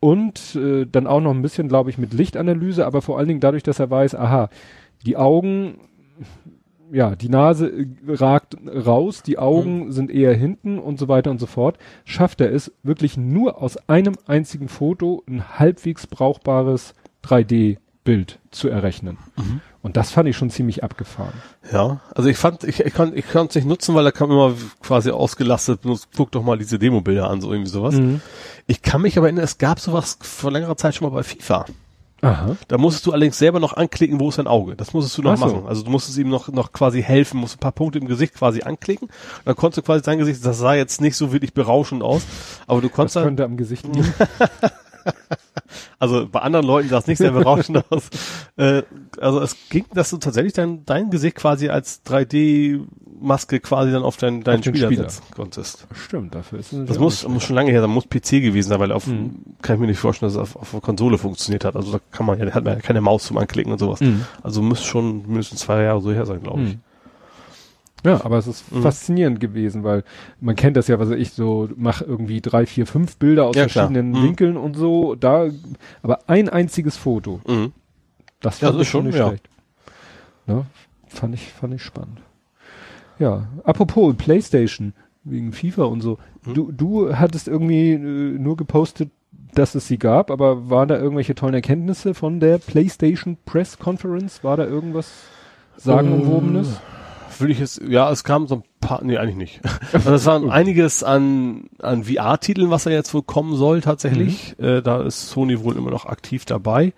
Mhm. 0.04 0.08
Und 0.08 0.56
äh, 0.56 0.86
dann 0.86 1.06
auch 1.06 1.20
noch 1.20 1.32
ein 1.32 1.42
bisschen, 1.42 1.68
glaube 1.68 1.90
ich, 1.90 1.98
mit 1.98 2.12
Lichtanalyse, 2.12 2.86
aber 2.86 3.02
vor 3.02 3.18
allen 3.18 3.28
Dingen 3.28 3.40
dadurch, 3.40 3.62
dass 3.62 3.80
er 3.80 3.90
weiß, 3.90 4.14
aha, 4.14 4.50
die 5.06 5.16
Augen, 5.16 5.78
ja, 6.92 7.16
die 7.16 7.28
Nase 7.28 7.68
äh, 7.68 7.86
ragt 8.08 8.56
raus, 8.66 9.22
die 9.22 9.38
Augen 9.38 9.92
sind 9.92 10.10
eher 10.10 10.34
hinten 10.34 10.78
und 10.78 10.98
so 10.98 11.08
weiter 11.08 11.30
und 11.30 11.38
so 11.38 11.46
fort, 11.46 11.78
schafft 12.04 12.40
er 12.40 12.52
es 12.52 12.72
wirklich 12.82 13.16
nur 13.16 13.62
aus 13.62 13.76
einem 13.88 14.14
einzigen 14.26 14.68
Foto 14.68 15.22
ein 15.28 15.58
halbwegs 15.58 16.06
brauchbares 16.06 16.94
3D-Bild 17.24 18.38
zu 18.50 18.68
errechnen. 18.68 19.18
Und 19.84 19.98
das 19.98 20.10
fand 20.10 20.26
ich 20.30 20.36
schon 20.36 20.48
ziemlich 20.48 20.82
abgefahren. 20.82 21.34
Ja, 21.70 22.00
also 22.14 22.30
ich 22.30 22.38
fand, 22.38 22.64
ich, 22.64 22.80
ich 22.80 22.94
kann 22.94 23.14
ich 23.14 23.28
kann 23.28 23.48
es 23.48 23.54
nicht 23.54 23.66
nutzen, 23.66 23.94
weil 23.94 24.02
da 24.02 24.12
kam 24.12 24.30
immer 24.30 24.54
quasi 24.82 25.10
ausgelastet, 25.10 25.80
guck 26.16 26.32
doch 26.32 26.42
mal 26.42 26.56
diese 26.56 26.78
Demo-Bilder 26.78 27.28
an, 27.28 27.42
so 27.42 27.52
irgendwie 27.52 27.70
sowas. 27.70 27.94
Mhm. 27.94 28.22
Ich 28.66 28.80
kann 28.80 29.02
mich 29.02 29.18
aber 29.18 29.26
erinnern, 29.26 29.44
es 29.44 29.58
gab 29.58 29.78
sowas 29.78 30.16
vor 30.22 30.50
längerer 30.50 30.78
Zeit 30.78 30.94
schon 30.94 31.06
mal 31.06 31.14
bei 31.14 31.22
FIFA. 31.22 31.66
Aha. 32.22 32.56
Da 32.68 32.78
musstest 32.78 33.04
du 33.04 33.12
allerdings 33.12 33.36
selber 33.36 33.60
noch 33.60 33.74
anklicken, 33.74 34.18
wo 34.20 34.30
ist 34.30 34.38
dein 34.38 34.46
Auge. 34.46 34.74
Das 34.74 34.94
musstest 34.94 35.18
du 35.18 35.22
noch 35.22 35.36
so. 35.36 35.44
machen. 35.44 35.66
Also 35.66 35.82
du 35.82 35.90
musstest 35.90 36.16
ihm 36.16 36.30
noch, 36.30 36.48
noch 36.48 36.72
quasi 36.72 37.02
helfen, 37.02 37.38
musst 37.38 37.56
ein 37.56 37.60
paar 37.60 37.72
Punkte 37.72 37.98
im 37.98 38.08
Gesicht 38.08 38.32
quasi 38.32 38.62
anklicken. 38.62 39.08
Und 39.08 39.44
dann 39.44 39.54
konntest 39.56 39.76
du 39.76 39.82
quasi 39.82 40.02
sein 40.02 40.18
Gesicht, 40.18 40.42
das 40.46 40.58
sah 40.58 40.72
jetzt 40.72 41.02
nicht 41.02 41.16
so 41.16 41.30
wirklich 41.30 41.52
berauschend 41.52 42.02
aus, 42.02 42.22
aber 42.66 42.80
du 42.80 42.88
Das 42.88 42.96
konntest 42.96 43.16
dann, 43.16 43.24
könnte 43.24 43.44
am 43.44 43.58
Gesicht 43.58 43.84
liegen. 43.84 44.14
also 45.98 46.28
bei 46.30 46.40
anderen 46.40 46.66
Leuten 46.66 46.88
sah 46.88 46.98
es 46.98 47.06
nicht 47.06 47.18
sehr 47.18 47.30
berauschend 47.32 47.84
aus. 47.90 48.08
Äh, 48.56 48.82
also 49.20 49.40
es 49.40 49.56
ging, 49.70 49.84
dass 49.94 50.10
du 50.10 50.18
tatsächlich 50.18 50.52
dein, 50.52 50.84
dein 50.84 51.10
Gesicht 51.10 51.36
quasi 51.36 51.68
als 51.68 52.04
3D-Maske 52.06 53.60
quasi 53.60 53.92
dann 53.92 54.02
auf 54.02 54.16
dein, 54.16 54.42
deinen 54.42 54.60
Auf 54.60 54.64
Spieler, 54.66 54.88
Spieler. 54.88 55.10
setzen 55.10 55.22
konntest. 55.34 55.86
Stimmt, 55.94 56.34
dafür 56.34 56.58
ist 56.58 56.72
es 56.72 56.86
Das 56.88 56.98
muss, 56.98 57.26
muss 57.26 57.42
schon 57.44 57.56
lange 57.56 57.70
her, 57.70 57.80
sein, 57.80 57.90
muss 57.90 58.06
PC 58.06 58.40
gewesen 58.42 58.68
sein, 58.68 58.80
weil 58.80 58.92
auf, 58.92 59.06
Mhm. 59.06 59.36
kann 59.62 59.76
ich 59.76 59.80
mir 59.80 59.86
nicht 59.86 59.98
vorstellen, 59.98 60.32
dass 60.32 60.36
es 60.36 60.54
auf, 60.54 60.56
auf 60.60 60.70
der 60.70 60.80
Konsole 60.80 61.18
funktioniert 61.18 61.64
hat. 61.64 61.76
Also 61.76 61.92
da 61.92 62.00
kann 62.10 62.26
man 62.26 62.38
ja, 62.38 62.52
hat 62.52 62.64
man 62.64 62.74
ja 62.74 62.80
keine 62.80 63.00
Maus 63.00 63.24
zum 63.24 63.38
Anklicken 63.38 63.72
und 63.72 63.78
sowas. 63.78 64.00
Mhm. 64.00 64.24
Also 64.42 64.62
müsste 64.62 64.86
schon 64.86 65.26
mindestens 65.26 65.60
zwei 65.60 65.82
Jahre 65.82 66.00
so 66.00 66.12
her 66.12 66.26
sein, 66.26 66.42
glaube 66.42 66.62
ich. 66.62 66.74
Mhm. 66.74 66.80
Ja, 68.04 68.24
aber 68.24 68.36
es 68.38 68.46
ist 68.46 68.70
Mhm. 68.70 68.82
faszinierend 68.82 69.40
gewesen, 69.40 69.82
weil 69.82 70.04
man 70.40 70.56
kennt 70.56 70.76
das 70.76 70.88
ja, 70.88 70.98
was 70.98 71.10
ich 71.10 71.30
so, 71.32 71.68
mach 71.76 72.02
irgendwie 72.02 72.40
drei, 72.42 72.66
vier, 72.66 72.86
fünf 72.86 73.16
Bilder 73.16 73.46
aus 73.46 73.56
Ja, 73.56 73.66
verschiedenen 73.68 74.10
Mhm. 74.12 74.22
Winkeln 74.22 74.56
und 74.58 74.76
so, 74.76 75.14
da, 75.14 75.46
aber 76.02 76.20
ein 76.26 76.48
einziges 76.50 76.96
Foto, 76.98 77.40
Mhm. 77.46 77.72
das 78.40 78.60
Ja, 78.60 78.68
fand 78.68 78.78
das 78.78 78.82
ich 78.82 78.88
ist 78.88 78.92
schon 78.92 79.06
nicht 79.06 79.16
ja. 79.16 79.28
schlecht. 79.28 79.48
Ne? 80.46 80.66
Fand 81.08 81.34
ich, 81.34 81.50
fand 81.52 81.72
ich 81.74 81.82
spannend. 81.82 82.20
Ja, 83.18 83.46
apropos 83.64 84.14
Playstation, 84.16 84.92
wegen 85.22 85.52
FIFA 85.52 85.84
und 85.84 86.00
so, 86.02 86.18
Mhm. 86.44 86.54
du, 86.54 86.72
du 86.72 87.16
hattest 87.16 87.48
irgendwie 87.48 87.92
äh, 87.92 87.98
nur 87.98 88.56
gepostet, 88.56 89.10
dass 89.54 89.74
es 89.76 89.86
sie 89.88 89.98
gab, 89.98 90.30
aber 90.30 90.68
waren 90.68 90.88
da 90.88 90.98
irgendwelche 90.98 91.34
tollen 91.34 91.54
Erkenntnisse 91.54 92.12
von 92.12 92.40
der 92.40 92.58
PlayStation 92.58 93.38
Press 93.46 93.78
Conference? 93.78 94.42
War 94.44 94.56
da 94.58 94.66
irgendwas 94.66 95.10
sagenumwobenes? 95.76 96.80
Will 97.38 97.50
ich 97.50 97.60
es, 97.60 97.80
ja, 97.88 98.10
es 98.10 98.24
kam 98.24 98.46
so 98.46 98.56
ein 98.56 98.62
paar, 98.80 99.02
nee, 99.04 99.16
eigentlich 99.18 99.36
nicht. 99.36 99.60
Also 99.92 100.12
es 100.14 100.24
waren 100.26 100.50
einiges 100.50 101.02
an, 101.02 101.64
an 101.80 102.04
VR-Titeln, 102.04 102.70
was 102.70 102.84
da 102.84 102.90
jetzt 102.90 103.12
wohl 103.14 103.22
kommen 103.22 103.56
soll, 103.56 103.80
tatsächlich. 103.80 104.58
Äh, 104.58 104.82
da 104.82 105.02
ist 105.02 105.30
Sony 105.30 105.62
wohl 105.62 105.76
immer 105.76 105.90
noch 105.90 106.06
aktiv 106.06 106.44
dabei. 106.44 106.92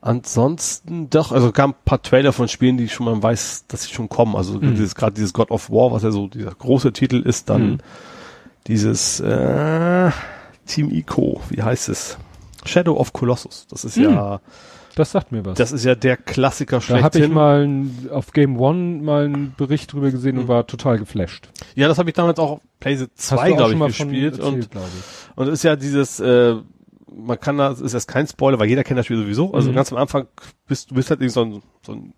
Ansonsten 0.00 1.08
doch, 1.08 1.32
also 1.32 1.50
kam 1.50 1.70
ein 1.70 1.76
paar 1.86 2.02
Trailer 2.02 2.32
von 2.34 2.46
Spielen, 2.48 2.76
die 2.76 2.88
schon 2.90 3.06
man 3.06 3.22
weiß, 3.22 3.64
dass 3.68 3.84
sie 3.84 3.92
schon 3.94 4.08
kommen. 4.10 4.36
Also 4.36 4.58
Mhm. 4.58 4.74
dieses, 4.74 4.94
gerade 4.94 5.14
dieses 5.14 5.32
God 5.32 5.50
of 5.50 5.70
War, 5.70 5.92
was 5.92 6.02
ja 6.02 6.10
so 6.10 6.28
dieser 6.28 6.50
große 6.54 6.92
Titel 6.92 7.20
ist, 7.20 7.48
dann 7.48 7.62
Mhm. 7.72 7.78
dieses 8.66 9.20
äh, 9.20 10.10
Team 10.66 10.90
Ico, 10.90 11.40
wie 11.48 11.62
heißt 11.62 11.88
es? 11.88 12.18
Shadow 12.66 12.96
of 12.98 13.12
Colossus. 13.12 13.66
Das 13.70 13.84
ist 13.84 13.96
ja, 13.96 14.40
Das 14.96 15.10
sagt 15.10 15.32
mir 15.32 15.44
was. 15.44 15.58
das 15.58 15.72
ist 15.72 15.84
ja 15.84 15.94
der 15.94 16.16
Klassiker 16.16 16.78
Da 16.78 16.86
habe 17.02 17.06
ich 17.06 17.12
schlechthin. 17.14 17.32
mal 17.34 17.64
ein, 17.66 18.08
auf 18.12 18.32
Game 18.32 18.58
One 18.60 19.02
mal 19.02 19.24
einen 19.24 19.54
Bericht 19.56 19.92
drüber 19.92 20.10
gesehen 20.10 20.38
und 20.38 20.44
Mhm. 20.44 20.48
war 20.48 20.66
total 20.66 20.98
geflasht. 20.98 21.48
Ja, 21.74 21.88
das 21.88 21.98
habe 21.98 22.10
ich 22.10 22.14
damals 22.14 22.38
auch 22.38 22.50
auf 22.52 22.60
PlayStation 22.80 23.16
2, 23.16 23.52
glaube 23.52 23.72
ich, 23.74 23.78
gespielt. 23.80 24.38
und, 24.40 24.70
glaube 24.70 24.86
ich. 24.98 25.36
und 25.36 25.46
es 25.48 25.54
ist 25.54 25.62
ja 25.64 25.74
dieses, 25.76 26.20
äh, 26.20 26.54
man 27.16 27.38
kann 27.40 27.58
da, 27.58 27.70
ist 27.72 27.92
jetzt 27.92 28.08
kein 28.08 28.26
Spoiler, 28.26 28.58
weil 28.58 28.68
jeder 28.68 28.84
kennt 28.84 28.98
das 28.98 29.06
Spiel 29.06 29.18
sowieso. 29.18 29.52
Also 29.52 29.70
Mhm. 29.70 29.74
ganz 29.74 29.92
am 29.92 29.98
Anfang 29.98 30.26
bist 30.66 30.90
du 30.90 30.94
bist 30.94 31.10
halt 31.10 31.20
irgendwie 31.20 31.32
so 31.32 31.42
ein, 31.42 31.62
so 31.84 31.92
ein 31.92 32.14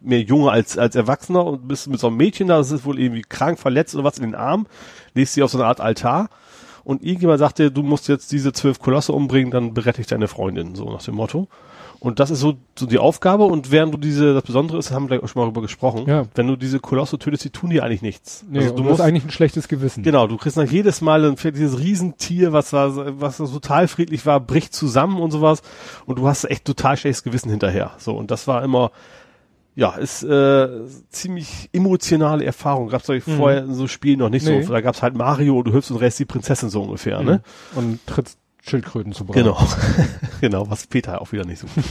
mehr 0.00 0.20
Junge 0.22 0.50
als, 0.50 0.76
als 0.78 0.96
Erwachsener 0.96 1.44
und 1.44 1.68
bist 1.68 1.86
mit 1.88 2.00
so 2.00 2.08
einem 2.08 2.16
Mädchen 2.16 2.48
da, 2.48 2.58
das 2.58 2.72
ist 2.72 2.84
wohl 2.84 2.98
irgendwie 2.98 3.22
krank, 3.22 3.58
verletzt 3.60 3.94
oder 3.94 4.02
was 4.02 4.18
in 4.18 4.24
den 4.24 4.34
Arm, 4.34 4.66
legst 5.14 5.34
sie 5.34 5.44
auf 5.44 5.50
so 5.52 5.58
eine 5.58 5.66
Art 5.68 5.80
Altar 5.80 6.28
und 6.82 7.04
irgendjemand 7.04 7.38
sagt 7.38 7.60
dir, 7.60 7.70
du 7.70 7.82
musst 7.84 8.08
jetzt 8.08 8.32
diese 8.32 8.52
zwölf 8.52 8.80
Kolosse 8.80 9.12
umbringen, 9.12 9.52
dann 9.52 9.74
berette 9.74 10.00
ich 10.00 10.08
deine 10.08 10.26
Freundin, 10.26 10.74
so 10.74 10.90
nach 10.90 11.02
dem 11.04 11.14
Motto. 11.14 11.46
Und 12.06 12.20
das 12.20 12.30
ist 12.30 12.38
so, 12.38 12.54
so 12.78 12.86
die 12.86 12.98
Aufgabe 12.98 13.42
und 13.44 13.72
während 13.72 13.92
du 13.92 13.98
diese, 13.98 14.32
das 14.32 14.44
Besondere 14.44 14.78
ist, 14.78 14.92
haben 14.92 15.04
wir 15.04 15.08
gleich 15.18 15.22
auch 15.24 15.28
schon 15.28 15.40
mal 15.40 15.46
darüber 15.46 15.60
gesprochen, 15.62 16.04
Ja. 16.06 16.24
wenn 16.36 16.46
du 16.46 16.54
diese 16.54 16.78
Kolosse 16.78 17.18
tötest, 17.18 17.42
die 17.44 17.50
tun 17.50 17.70
dir 17.70 17.82
eigentlich 17.82 18.00
nichts. 18.02 18.44
Nee, 18.48 18.60
also 18.60 18.74
du 18.76 18.82
musst 18.84 19.00
hast 19.00 19.00
eigentlich 19.00 19.24
ein 19.24 19.30
schlechtes 19.30 19.66
Gewissen. 19.66 20.04
Genau, 20.04 20.28
du 20.28 20.36
kriegst 20.36 20.56
nach 20.56 20.70
jedes 20.70 21.00
Mal 21.00 21.24
ein, 21.24 21.34
dieses 21.36 21.80
Riesentier, 21.80 22.52
was 22.52 22.72
war, 22.72 23.20
was 23.20 23.38
total 23.38 23.88
friedlich 23.88 24.24
war, 24.24 24.38
bricht 24.38 24.72
zusammen 24.72 25.18
und 25.20 25.32
sowas. 25.32 25.62
Und 26.06 26.20
du 26.20 26.28
hast 26.28 26.44
echt 26.44 26.64
total 26.64 26.96
schlechtes 26.96 27.24
Gewissen 27.24 27.50
hinterher. 27.50 27.90
So, 27.98 28.16
und 28.16 28.30
das 28.30 28.46
war 28.46 28.62
immer, 28.62 28.92
ja, 29.74 29.90
ist 29.96 30.22
äh, 30.22 30.68
ziemlich 31.10 31.70
emotionale 31.72 32.44
Erfahrung. 32.44 32.88
Gab's 32.88 33.10
euch 33.10 33.26
Mhm. 33.26 33.36
vorher 33.36 33.64
in 33.64 33.74
so 33.74 33.88
Spielen 33.88 34.20
noch 34.20 34.30
nicht 34.30 34.46
Nee. 34.46 34.62
so. 34.62 34.72
Da 34.72 34.80
gab's 34.80 35.02
halt 35.02 35.16
Mario 35.16 35.58
und 35.58 35.66
du 35.66 35.72
hüpfst 35.72 35.90
und 35.90 35.96
rennst 35.96 36.20
die 36.20 36.24
Prinzessin 36.24 36.70
so 36.70 36.82
ungefähr, 36.82 37.20
ne? 37.22 37.42
Mhm. 37.72 37.78
Und 37.78 38.06
trittst 38.06 38.38
Schildkröten 38.66 39.12
zu 39.12 39.24
braten. 39.24 39.44
Genau. 39.44 39.58
genau, 40.40 40.70
was 40.70 40.86
Peter 40.86 41.20
auch 41.20 41.32
wieder 41.32 41.44
nicht 41.44 41.60
so 41.60 41.66
gut 41.68 41.84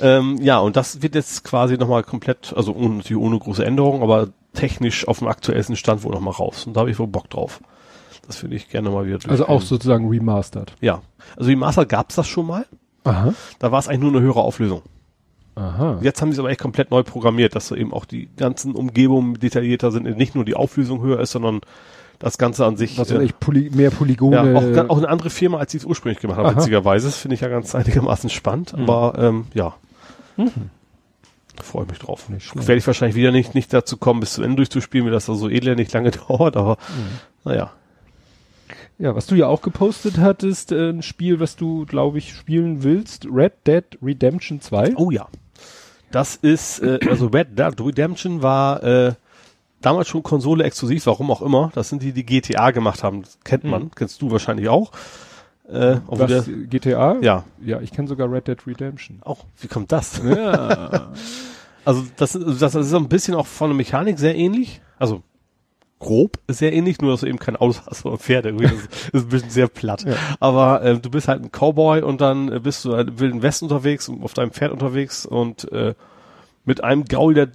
ähm, 0.00 0.36
ja, 0.40 0.58
und 0.58 0.76
das 0.76 1.02
wird 1.02 1.14
jetzt 1.14 1.44
quasi 1.44 1.78
nochmal 1.78 2.02
komplett, 2.02 2.52
also 2.54 2.74
ohne, 2.74 2.96
natürlich 2.96 3.22
ohne 3.22 3.38
große 3.38 3.64
Änderung, 3.64 4.02
aber 4.02 4.28
technisch 4.52 5.08
auf 5.08 5.20
dem 5.20 5.28
aktuellsten 5.28 5.76
Stand 5.76 6.02
wohl 6.02 6.12
nochmal 6.12 6.34
raus. 6.34 6.66
Und 6.66 6.74
da 6.74 6.80
habe 6.80 6.90
ich 6.90 6.98
wohl 6.98 7.06
Bock 7.06 7.30
drauf. 7.30 7.60
Das 8.26 8.42
würde 8.42 8.56
ich 8.56 8.68
gerne 8.68 8.90
mal 8.90 9.06
wieder 9.06 9.18
Also 9.28 9.46
auch 9.46 9.62
sozusagen 9.62 10.08
remastered. 10.08 10.74
Ja. 10.80 11.02
Also 11.36 11.48
die 11.48 11.56
Master 11.56 11.86
gab's 11.86 12.16
das 12.16 12.26
schon 12.26 12.46
mal. 12.46 12.66
Aha. 13.04 13.34
Da 13.58 13.72
war 13.72 13.78
es 13.78 13.88
eigentlich 13.88 14.00
nur 14.00 14.10
eine 14.10 14.20
höhere 14.20 14.40
Auflösung. 14.40 14.82
Aha. 15.54 16.00
Jetzt 16.02 16.20
haben 16.20 16.30
sie 16.30 16.34
es 16.34 16.38
aber 16.40 16.50
echt 16.50 16.60
komplett 16.60 16.90
neu 16.90 17.02
programmiert, 17.02 17.54
dass 17.54 17.68
so 17.68 17.76
eben 17.76 17.94
auch 17.94 18.04
die 18.04 18.28
ganzen 18.36 18.74
Umgebungen 18.74 19.38
detaillierter 19.38 19.90
sind, 19.90 20.04
nicht 20.16 20.34
nur 20.34 20.44
die 20.44 20.54
Auflösung 20.54 21.00
höher 21.02 21.20
ist, 21.20 21.30
sondern 21.30 21.60
das 22.18 22.38
Ganze 22.38 22.64
an 22.66 22.76
sich. 22.76 22.98
Was 22.98 23.10
äh, 23.10 23.22
ich, 23.22 23.38
Poly 23.38 23.70
mehr 23.70 23.90
Polygone. 23.90 24.36
ja, 24.74 24.82
auch, 24.84 24.90
auch 24.90 24.98
eine 24.98 25.08
andere 25.08 25.30
Firma, 25.30 25.58
als 25.58 25.72
sie 25.72 25.78
es 25.78 25.84
ursprünglich 25.84 26.20
gemacht 26.20 26.38
haben, 26.38 26.46
Aha. 26.46 26.56
witzigerweise. 26.56 27.06
Das 27.08 27.16
finde 27.18 27.34
ich 27.34 27.40
ja 27.40 27.48
ganz 27.48 27.74
einigermaßen 27.74 28.30
spannend, 28.30 28.74
aber 28.74 29.14
ähm, 29.18 29.46
ja. 29.54 29.74
Mhm. 30.36 30.50
Freue 31.62 31.84
ich 31.84 31.90
mich 31.90 31.98
drauf. 32.00 32.26
Werde 32.28 32.76
ich 32.76 32.86
wahrscheinlich 32.86 33.16
wieder 33.16 33.32
nicht, 33.32 33.54
nicht 33.54 33.72
dazu 33.72 33.96
kommen, 33.96 34.20
bis 34.20 34.34
zum 34.34 34.44
Ende 34.44 34.56
durchzuspielen, 34.56 35.06
weil 35.06 35.12
das 35.12 35.26
da 35.26 35.34
so 35.34 35.48
elendig 35.48 35.90
lange 35.92 36.10
dauert, 36.28 36.56
aber 36.56 36.76
Mhm. 36.88 37.18
naja. 37.50 37.72
Ja, 38.98 39.14
was 39.14 39.26
du 39.26 39.34
ja 39.34 39.46
auch 39.46 39.60
gepostet 39.60 40.18
hattest, 40.18 40.72
äh, 40.72 40.88
ein 40.90 41.02
Spiel, 41.02 41.38
was 41.38 41.56
du, 41.56 41.84
glaube 41.84 42.16
ich, 42.18 42.32
spielen 42.34 42.82
willst, 42.82 43.26
Red 43.30 43.52
Dead 43.66 43.84
Redemption 44.02 44.60
2. 44.60 44.94
Oh 44.96 45.10
ja. 45.10 45.28
Das 46.10 46.36
ist, 46.36 46.78
äh, 46.80 46.98
also 47.08 47.26
Red 47.26 47.58
Dead 47.58 47.78
Redemption 47.78 48.42
war 48.42 48.82
äh, 48.82 49.12
damals 49.80 50.08
schon 50.08 50.22
Konsole 50.22 50.64
exklusiv, 50.64 51.06
warum 51.06 51.30
auch 51.30 51.42
immer. 51.42 51.70
Das 51.74 51.88
sind 51.88 52.02
die, 52.02 52.12
die 52.12 52.24
GTA 52.26 52.70
gemacht 52.70 53.02
haben. 53.02 53.22
Das 53.22 53.38
kennt 53.44 53.64
man, 53.64 53.84
Mhm. 53.84 53.90
kennst 53.94 54.20
du 54.22 54.30
wahrscheinlich 54.30 54.68
auch. 54.68 54.92
Äh, 55.68 55.96
Was, 56.06 56.28
der, 56.28 56.42
GTA? 56.66 57.16
ja, 57.22 57.44
Ja, 57.64 57.80
ich 57.80 57.90
kenne 57.90 58.06
sogar 58.08 58.30
Red 58.30 58.46
Dead 58.46 58.66
Redemption. 58.66 59.18
auch. 59.24 59.44
Wie 59.60 59.68
kommt 59.68 59.92
das? 59.92 60.20
Ja. 60.24 61.12
Also 61.84 62.04
das, 62.16 62.34
ist- 62.34 62.60
das 62.60 62.74
ist 62.74 62.90
so 62.90 62.96
ein 62.96 63.08
bisschen 63.08 63.34
auch 63.36 63.46
von 63.46 63.70
der 63.70 63.76
Mechanik 63.76 64.18
sehr 64.18 64.34
ähnlich. 64.34 64.80
Also 64.98 65.22
grob 66.00 66.36
sehr 66.48 66.72
ähnlich, 66.72 67.00
nur 67.00 67.12
dass 67.12 67.20
du 67.20 67.26
eben 67.28 67.38
kein 67.38 67.54
Auto 67.54 67.78
hast 67.86 68.04
oder 68.04 68.18
Pferde. 68.18 68.52
Das 68.52 68.72
ist, 68.72 68.88
ist 69.12 69.22
ein 69.24 69.28
bisschen 69.28 69.50
sehr 69.50 69.68
platt. 69.68 70.02
Ja. 70.04 70.14
Aber 70.40 70.82
ähm, 70.84 71.00
du 71.00 71.10
bist 71.10 71.28
halt 71.28 71.44
ein 71.44 71.50
Cowboy 71.52 72.02
und 72.02 72.20
dann 72.20 72.50
äh, 72.50 72.58
bist 72.58 72.84
du 72.84 72.96
halt 72.96 73.06
im 73.10 73.20
Wilden 73.20 73.42
Westen 73.42 73.66
unterwegs 73.66 74.08
und 74.08 74.24
auf 74.24 74.34
deinem 74.34 74.50
Pferd 74.50 74.72
unterwegs 74.72 75.26
und 75.26 75.70
äh, 75.70 75.94
mit 76.64 76.82
einem 76.82 77.04
Gaul, 77.04 77.34
der 77.34 77.48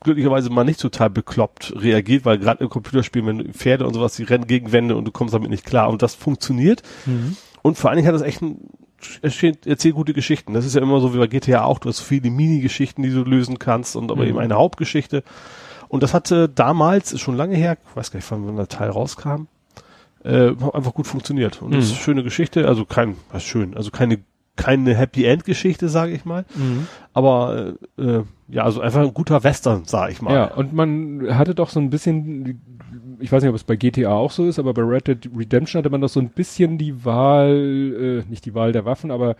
glücklicherweise 0.00 0.50
mal 0.50 0.64
nicht 0.64 0.80
total 0.80 1.10
bekloppt 1.10 1.72
reagiert, 1.76 2.24
weil 2.24 2.38
gerade 2.38 2.62
im 2.64 2.70
Computerspiel, 2.70 3.24
wenn 3.26 3.52
Pferde 3.52 3.86
und 3.86 3.94
sowas, 3.94 4.16
die 4.16 4.24
rennen 4.24 4.46
gegen 4.46 4.72
Wände 4.72 4.96
und 4.96 5.04
du 5.04 5.10
kommst 5.12 5.34
damit 5.34 5.50
nicht 5.50 5.64
klar 5.64 5.88
und 5.88 6.02
das 6.02 6.14
funktioniert. 6.14 6.82
Mhm. 7.06 7.36
Und 7.62 7.76
vor 7.78 7.90
allen 7.90 7.96
Dingen 7.96 8.08
hat 8.08 8.14
das 8.14 8.22
echt 8.22 8.42
ein, 8.42 8.58
erzählt 9.22 9.94
gute 9.94 10.12
Geschichten. 10.12 10.54
Das 10.54 10.64
ist 10.64 10.74
ja 10.74 10.82
immer 10.82 11.00
so 11.00 11.14
wie 11.14 11.18
bei 11.18 11.26
GTA 11.26 11.64
auch, 11.64 11.78
du 11.78 11.88
hast 11.88 12.00
viele 12.00 12.30
Mini-Geschichten, 12.30 13.02
die 13.02 13.10
du 13.10 13.22
lösen 13.24 13.58
kannst 13.58 13.94
und 13.96 14.10
aber 14.10 14.22
Mhm. 14.22 14.28
eben 14.30 14.38
eine 14.38 14.54
Hauptgeschichte. 14.54 15.22
Und 15.88 16.02
das 16.02 16.12
hatte 16.14 16.48
damals, 16.48 17.12
ist 17.12 17.20
schon 17.20 17.36
lange 17.36 17.56
her, 17.56 17.78
ich 17.90 17.96
weiß 17.96 18.10
gar 18.10 18.18
nicht, 18.18 18.30
wann 18.30 18.56
der 18.56 18.68
Teil 18.68 18.90
rauskam, 18.90 19.46
äh, 20.24 20.48
einfach 20.72 20.94
gut 20.94 21.06
funktioniert. 21.06 21.62
Und 21.62 21.72
das 21.74 21.84
ist 21.84 21.90
Mhm. 21.90 21.94
eine 21.96 22.02
schöne 22.04 22.22
Geschichte, 22.24 22.66
also 22.68 22.84
kein, 22.84 23.16
was 23.32 23.42
schön, 23.44 23.76
also 23.76 23.90
keine, 23.90 24.18
keine 24.58 24.94
Happy 24.94 25.24
End 25.24 25.44
Geschichte, 25.44 25.88
sage 25.88 26.12
ich 26.12 26.24
mal. 26.24 26.44
Aber 27.14 27.74
äh, 27.96 28.02
äh, 28.02 28.24
ja, 28.48 28.64
also 28.64 28.80
einfach 28.80 29.00
ein 29.00 29.14
guter 29.14 29.42
Western, 29.44 29.84
sage 29.84 30.12
ich 30.12 30.20
mal. 30.20 30.34
Ja, 30.34 30.54
und 30.54 30.74
man 30.74 31.26
hatte 31.30 31.54
doch 31.54 31.70
so 31.70 31.80
ein 31.80 31.90
bisschen, 31.90 32.60
ich 33.20 33.30
weiß 33.30 33.42
nicht, 33.42 33.50
ob 33.50 33.56
es 33.56 33.64
bei 33.64 33.76
GTA 33.76 34.10
auch 34.10 34.32
so 34.32 34.46
ist, 34.46 34.58
aber 34.58 34.74
bei 34.74 34.82
Red 34.82 35.06
Dead 35.06 35.30
Redemption 35.34 35.78
hatte 35.78 35.90
man 35.90 36.00
doch 36.00 36.08
so 36.08 36.20
ein 36.20 36.30
bisschen 36.30 36.76
die 36.76 37.04
Wahl, 37.04 38.24
äh, 38.26 38.30
nicht 38.30 38.44
die 38.44 38.54
Wahl 38.54 38.72
der 38.72 38.84
Waffen, 38.84 39.12
aber 39.12 39.36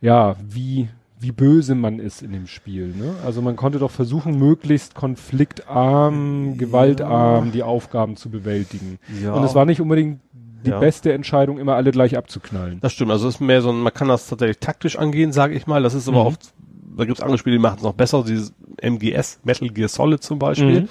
ja, 0.00 0.36
wie, 0.46 0.88
wie 1.20 1.32
böse 1.32 1.76
man 1.76 2.00
ist 2.00 2.22
in 2.22 2.32
dem 2.32 2.48
Spiel. 2.48 2.88
Ne? 2.88 3.14
Also 3.24 3.40
man 3.42 3.54
konnte 3.54 3.78
doch 3.78 3.92
versuchen, 3.92 4.38
möglichst 4.38 4.96
konfliktarm, 4.96 6.58
gewaltarm 6.58 7.52
die 7.52 7.62
Aufgaben 7.62 8.16
zu 8.16 8.28
bewältigen. 8.28 8.98
Ja. 9.22 9.34
Und 9.34 9.44
es 9.44 9.54
war 9.54 9.66
nicht 9.66 9.80
unbedingt 9.80 10.20
die 10.64 10.70
Ja. 10.70 10.78
beste 10.80 11.12
Entscheidung, 11.12 11.58
immer 11.58 11.74
alle 11.76 11.90
gleich 11.90 12.16
abzuknallen. 12.16 12.78
Das 12.80 12.92
stimmt, 12.92 13.10
also 13.10 13.28
es 13.28 13.36
ist 13.36 13.40
mehr 13.40 13.62
so 13.62 13.70
ein, 13.70 13.80
man 13.80 13.92
kann 13.92 14.08
das 14.08 14.26
tatsächlich 14.28 14.58
taktisch 14.58 14.98
angehen, 14.98 15.32
sage 15.32 15.54
ich 15.54 15.66
mal. 15.66 15.82
Das 15.82 15.94
ist 15.94 16.08
aber 16.08 16.20
Mhm. 16.22 16.26
oft, 16.26 16.52
da 16.96 17.04
gibt's 17.04 17.20
andere 17.20 17.38
Spiele, 17.38 17.56
die 17.56 17.62
machen 17.62 17.76
es 17.78 17.82
noch 17.84 17.94
besser, 17.94 18.24
dieses 18.24 18.52
MGS, 18.82 19.40
Metal 19.44 19.68
Gear 19.68 19.88
Solid 19.88 20.22
zum 20.22 20.38
Beispiel. 20.38 20.82
Mhm. 20.82 20.88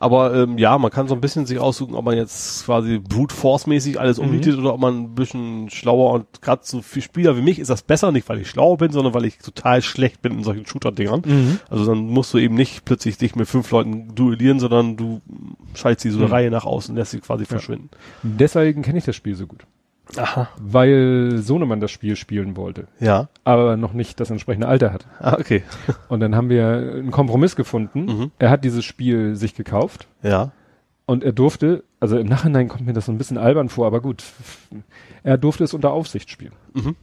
Aber 0.00 0.34
ähm, 0.34 0.56
ja, 0.58 0.78
man 0.78 0.90
kann 0.90 1.06
so 1.08 1.14
ein 1.14 1.20
bisschen 1.20 1.44
sich 1.46 1.58
aussuchen, 1.58 1.94
ob 1.94 2.04
man 2.06 2.16
jetzt 2.16 2.64
quasi 2.64 2.98
brute 2.98 3.34
force 3.34 3.66
mäßig 3.66 4.00
alles 4.00 4.18
Mhm. 4.18 4.24
umnietet 4.24 4.58
oder 4.58 4.72
ob 4.74 4.80
man 4.80 4.96
ein 5.02 5.14
bisschen 5.14 5.68
schlauer 5.68 6.12
und 6.14 6.40
gerade 6.40 6.62
so 6.64 6.80
für 6.80 7.02
Spieler 7.02 7.36
wie 7.36 7.42
mich 7.42 7.58
ist 7.58 7.68
das 7.68 7.82
besser, 7.82 8.10
nicht 8.10 8.26
weil 8.28 8.40
ich 8.40 8.48
schlauer 8.48 8.78
bin, 8.78 8.90
sondern 8.92 9.12
weil 9.12 9.26
ich 9.26 9.36
total 9.38 9.82
schlecht 9.82 10.22
bin 10.22 10.32
in 10.32 10.42
solchen 10.42 10.64
Shooter-Dingern. 10.66 11.22
Mhm. 11.26 11.58
Also 11.68 11.84
dann 11.84 12.06
musst 12.06 12.32
du 12.32 12.38
eben 12.38 12.54
nicht 12.54 12.84
plötzlich 12.86 13.18
dich 13.18 13.36
mit 13.36 13.46
fünf 13.46 13.70
Leuten 13.70 14.14
duellieren, 14.14 14.58
sondern 14.58 14.96
du 14.96 15.20
schaltest 15.74 16.04
die 16.06 16.10
so 16.10 16.18
Mhm. 16.18 16.24
eine 16.24 16.32
Reihe 16.32 16.50
nach 16.50 16.64
außen 16.64 16.92
und 16.92 16.96
lässt 16.98 17.10
sie 17.10 17.20
quasi 17.20 17.44
verschwinden. 17.44 17.90
Deswegen 18.22 18.80
kenne 18.82 18.98
ich 18.98 19.04
das 19.04 19.14
Spiel 19.16 19.34
so 19.34 19.46
gut. 19.46 19.66
Aha. 20.18 20.48
Weil 20.60 21.38
Sohnemann 21.38 21.80
das 21.80 21.90
Spiel 21.90 22.16
spielen 22.16 22.56
wollte, 22.56 22.86
Ja. 22.98 23.28
aber 23.44 23.76
noch 23.76 23.92
nicht 23.92 24.20
das 24.20 24.30
entsprechende 24.30 24.68
Alter 24.68 24.92
hat. 24.92 25.06
Ah, 25.18 25.36
okay. 25.38 25.62
Und 26.08 26.20
dann 26.20 26.34
haben 26.36 26.48
wir 26.50 26.66
einen 26.66 27.10
Kompromiss 27.10 27.56
gefunden. 27.56 28.04
Mhm. 28.06 28.30
Er 28.38 28.50
hat 28.50 28.64
dieses 28.64 28.84
Spiel 28.84 29.36
sich 29.36 29.54
gekauft 29.54 30.08
Ja. 30.22 30.52
und 31.06 31.24
er 31.24 31.32
durfte, 31.32 31.84
also 32.00 32.18
im 32.18 32.26
Nachhinein 32.28 32.68
kommt 32.68 32.86
mir 32.86 32.92
das 32.92 33.06
so 33.06 33.12
ein 33.12 33.18
bisschen 33.18 33.38
albern 33.38 33.68
vor, 33.68 33.86
aber 33.86 34.00
gut, 34.00 34.24
er 35.22 35.38
durfte 35.38 35.64
es 35.64 35.74
unter 35.74 35.92
Aufsicht 35.92 36.30
spielen. 36.30 36.52
Mhm. 36.74 36.96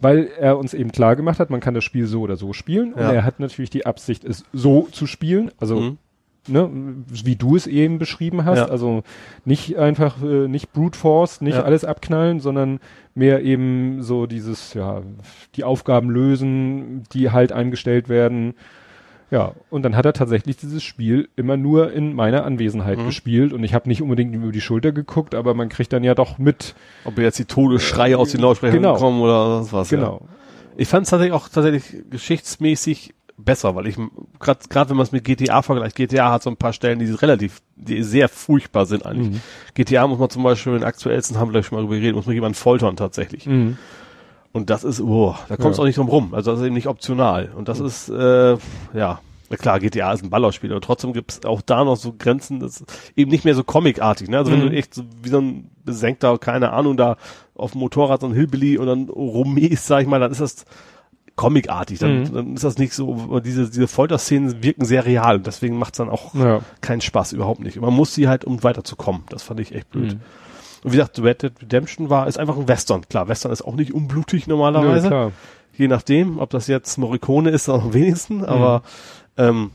Weil 0.00 0.28
er 0.38 0.58
uns 0.58 0.74
eben 0.74 0.90
klar 0.92 1.16
gemacht 1.16 1.38
hat, 1.38 1.50
man 1.50 1.60
kann 1.60 1.72
das 1.72 1.84
Spiel 1.84 2.06
so 2.06 2.20
oder 2.20 2.36
so 2.36 2.52
spielen. 2.52 2.94
Ja. 2.96 3.08
Und 3.08 3.14
er 3.14 3.24
hat 3.24 3.40
natürlich 3.40 3.70
die 3.70 3.86
Absicht, 3.86 4.24
es 4.24 4.44
so 4.52 4.88
zu 4.92 5.06
spielen. 5.06 5.50
Also, 5.60 5.80
Mhm. 5.80 5.98
Ne, 6.48 6.68
wie 7.08 7.36
du 7.36 7.56
es 7.56 7.66
eben 7.66 7.98
beschrieben 7.98 8.44
hast. 8.44 8.58
Ja. 8.58 8.66
Also 8.66 9.02
nicht 9.44 9.76
einfach, 9.78 10.22
äh, 10.22 10.48
nicht 10.48 10.72
brute 10.72 10.98
force, 10.98 11.40
nicht 11.40 11.56
Ja. 11.56 11.62
alles 11.64 11.84
abknallen, 11.84 12.40
sondern 12.40 12.80
mehr 13.14 13.42
eben 13.42 14.02
so 14.02 14.26
dieses, 14.26 14.74
ja, 14.74 15.02
die 15.56 15.64
Aufgaben 15.64 16.10
lösen, 16.10 17.04
die 17.12 17.30
halt 17.30 17.52
eingestellt 17.52 18.08
werden. 18.08 18.54
Ja, 19.30 19.52
und 19.70 19.82
dann 19.82 19.96
hat 19.96 20.04
er 20.04 20.12
tatsächlich 20.12 20.56
dieses 20.58 20.82
Spiel 20.84 21.28
immer 21.34 21.56
nur 21.56 21.92
in 21.92 22.14
meiner 22.14 22.44
Anwesenheit 22.44 22.98
Mhm. 22.98 23.06
gespielt 23.06 23.52
und 23.52 23.64
ich 23.64 23.74
habe 23.74 23.88
nicht 23.88 24.02
unbedingt 24.02 24.34
über 24.34 24.52
die 24.52 24.60
Schulter 24.60 24.92
geguckt, 24.92 25.34
aber 25.34 25.54
man 25.54 25.68
kriegt 25.70 25.92
dann 25.92 26.04
ja 26.04 26.14
doch 26.14 26.38
mit. 26.38 26.74
Ob 27.04 27.18
jetzt 27.18 27.38
die 27.38 27.46
Todesschreie 27.46 28.16
aus 28.18 28.30
den 28.32 28.40
Lautsprechern 28.42 28.76
Genau. 28.76 28.96
kommen 28.96 29.20
oder 29.20 29.56
sonst 29.56 29.72
was. 29.72 29.88
Genau. 29.88 30.20
Ja. 30.22 30.34
Ich 30.76 30.88
fand 30.88 31.04
es 31.04 31.10
tatsächlich 31.10 31.32
auch 31.34 31.48
tatsächlich 31.48 32.04
geschichtsmäßig 32.10 33.14
besser, 33.36 33.74
weil 33.74 33.86
ich 33.88 33.96
gerade 34.38 34.90
wenn 34.90 34.96
man 34.96 35.04
es 35.04 35.12
mit 35.12 35.24
GTA 35.24 35.62
vergleicht, 35.62 35.96
GTA 35.96 36.30
hat 36.30 36.42
so 36.42 36.50
ein 36.50 36.56
paar 36.56 36.72
Stellen, 36.72 36.98
die 37.00 37.10
relativ, 37.10 37.60
die 37.76 38.02
sehr 38.02 38.28
furchtbar 38.28 38.86
sind 38.86 39.04
eigentlich. 39.06 39.30
Mhm. 39.34 39.40
GTA 39.74 40.06
muss 40.06 40.18
man 40.18 40.30
zum 40.30 40.42
Beispiel, 40.44 40.72
den 40.74 40.84
aktuellsten 40.84 41.38
haben 41.38 41.48
wir 41.48 41.52
gleich 41.52 41.66
schon 41.66 41.76
mal 41.76 41.82
drüber 41.82 41.96
geredet, 41.96 42.14
muss 42.16 42.26
man 42.26 42.34
jemanden 42.34 42.54
foltern 42.54 42.96
tatsächlich. 42.96 43.46
Mhm. 43.46 43.76
Und 44.52 44.70
das 44.70 44.84
ist, 44.84 45.00
oh, 45.00 45.34
da 45.48 45.56
kommst 45.56 45.78
du 45.78 45.82
Ja. 45.82 45.84
auch 45.84 45.86
nicht 45.88 45.98
drum 45.98 46.08
rum. 46.08 46.32
Also 46.34 46.52
das 46.52 46.60
ist 46.60 46.66
eben 46.66 46.76
nicht 46.76 46.86
optional. 46.86 47.50
Und 47.56 47.68
das 47.68 47.80
ist, 47.80 48.08
äh, 48.08 48.56
ja, 48.94 49.20
klar, 49.58 49.80
GTA 49.80 50.12
ist 50.12 50.22
ein 50.22 50.30
Ballerspiel, 50.30 50.70
aber 50.70 50.80
trotzdem 50.80 51.12
gibt's 51.12 51.44
auch 51.44 51.60
da 51.60 51.84
noch 51.84 51.96
so 51.96 52.14
Grenzen, 52.16 52.60
das 52.60 52.80
ist 52.82 53.12
eben 53.16 53.32
nicht 53.32 53.44
mehr 53.44 53.56
so 53.56 53.64
comicartig. 53.64 54.28
Ne? 54.28 54.38
Also 54.38 54.52
wenn 54.52 54.60
Mhm. 54.64 54.70
du 54.70 54.76
echt 54.76 54.94
so 54.94 55.02
wie 55.22 55.28
so 55.28 55.38
ein 55.40 55.70
besenkter, 55.84 56.38
keine 56.38 56.72
Ahnung, 56.72 56.96
da 56.96 57.16
auf 57.56 57.72
dem 57.72 57.80
Motorrad 57.80 58.20
so 58.20 58.28
ein 58.28 58.32
Hillbilly 58.32 58.78
und 58.78 58.86
dann 58.86 59.08
rummähst, 59.08 59.86
sag 59.86 60.02
ich 60.02 60.06
mal, 60.08 60.20
dann 60.20 60.30
ist 60.30 60.40
das 60.40 60.64
comicartig. 61.36 61.98
Dann, 61.98 62.20
Mhm. 62.20 62.32
dann 62.32 62.54
ist 62.54 62.64
das 62.64 62.78
nicht 62.78 62.92
so, 62.94 63.40
diese, 63.40 63.68
diese 63.68 63.88
Folterszenen 63.88 64.62
wirken 64.62 64.84
sehr 64.84 65.04
real 65.04 65.36
und 65.36 65.46
deswegen 65.46 65.78
macht's 65.78 65.98
dann 65.98 66.08
auch 66.08 66.34
Ja. 66.34 66.60
keinen 66.80 67.00
Spaß, 67.00 67.32
überhaupt 67.32 67.60
nicht. 67.60 67.80
Man 67.80 67.92
muss 67.92 68.14
sie 68.14 68.28
halt, 68.28 68.44
um 68.44 68.62
weiterzukommen. 68.62 69.22
Das 69.30 69.42
fand 69.42 69.60
ich 69.60 69.74
echt 69.74 69.90
blöd. 69.90 70.14
Mhm. 70.14 70.20
Und 70.84 70.92
wie 70.92 70.96
gesagt, 70.96 71.18
Red 71.18 71.42
Dead 71.42 71.52
Redemption 71.62 72.10
war, 72.10 72.28
ist 72.28 72.38
einfach 72.38 72.56
ein 72.56 72.68
Western. 72.68 73.08
Klar, 73.08 73.26
Western 73.28 73.50
ist 73.52 73.62
auch 73.62 73.74
nicht 73.74 73.92
unblutig 73.94 74.46
normalerweise. 74.46 75.08
klar. 75.08 75.32
Je 75.76 75.88
nachdem, 75.88 76.38
ob 76.38 76.50
das 76.50 76.66
jetzt 76.68 76.98
Morricone 76.98 77.50
ist, 77.50 77.68
am 77.68 77.92
wenigsten, 77.94 78.44
aber 78.44 78.82
ähm, 79.36 79.72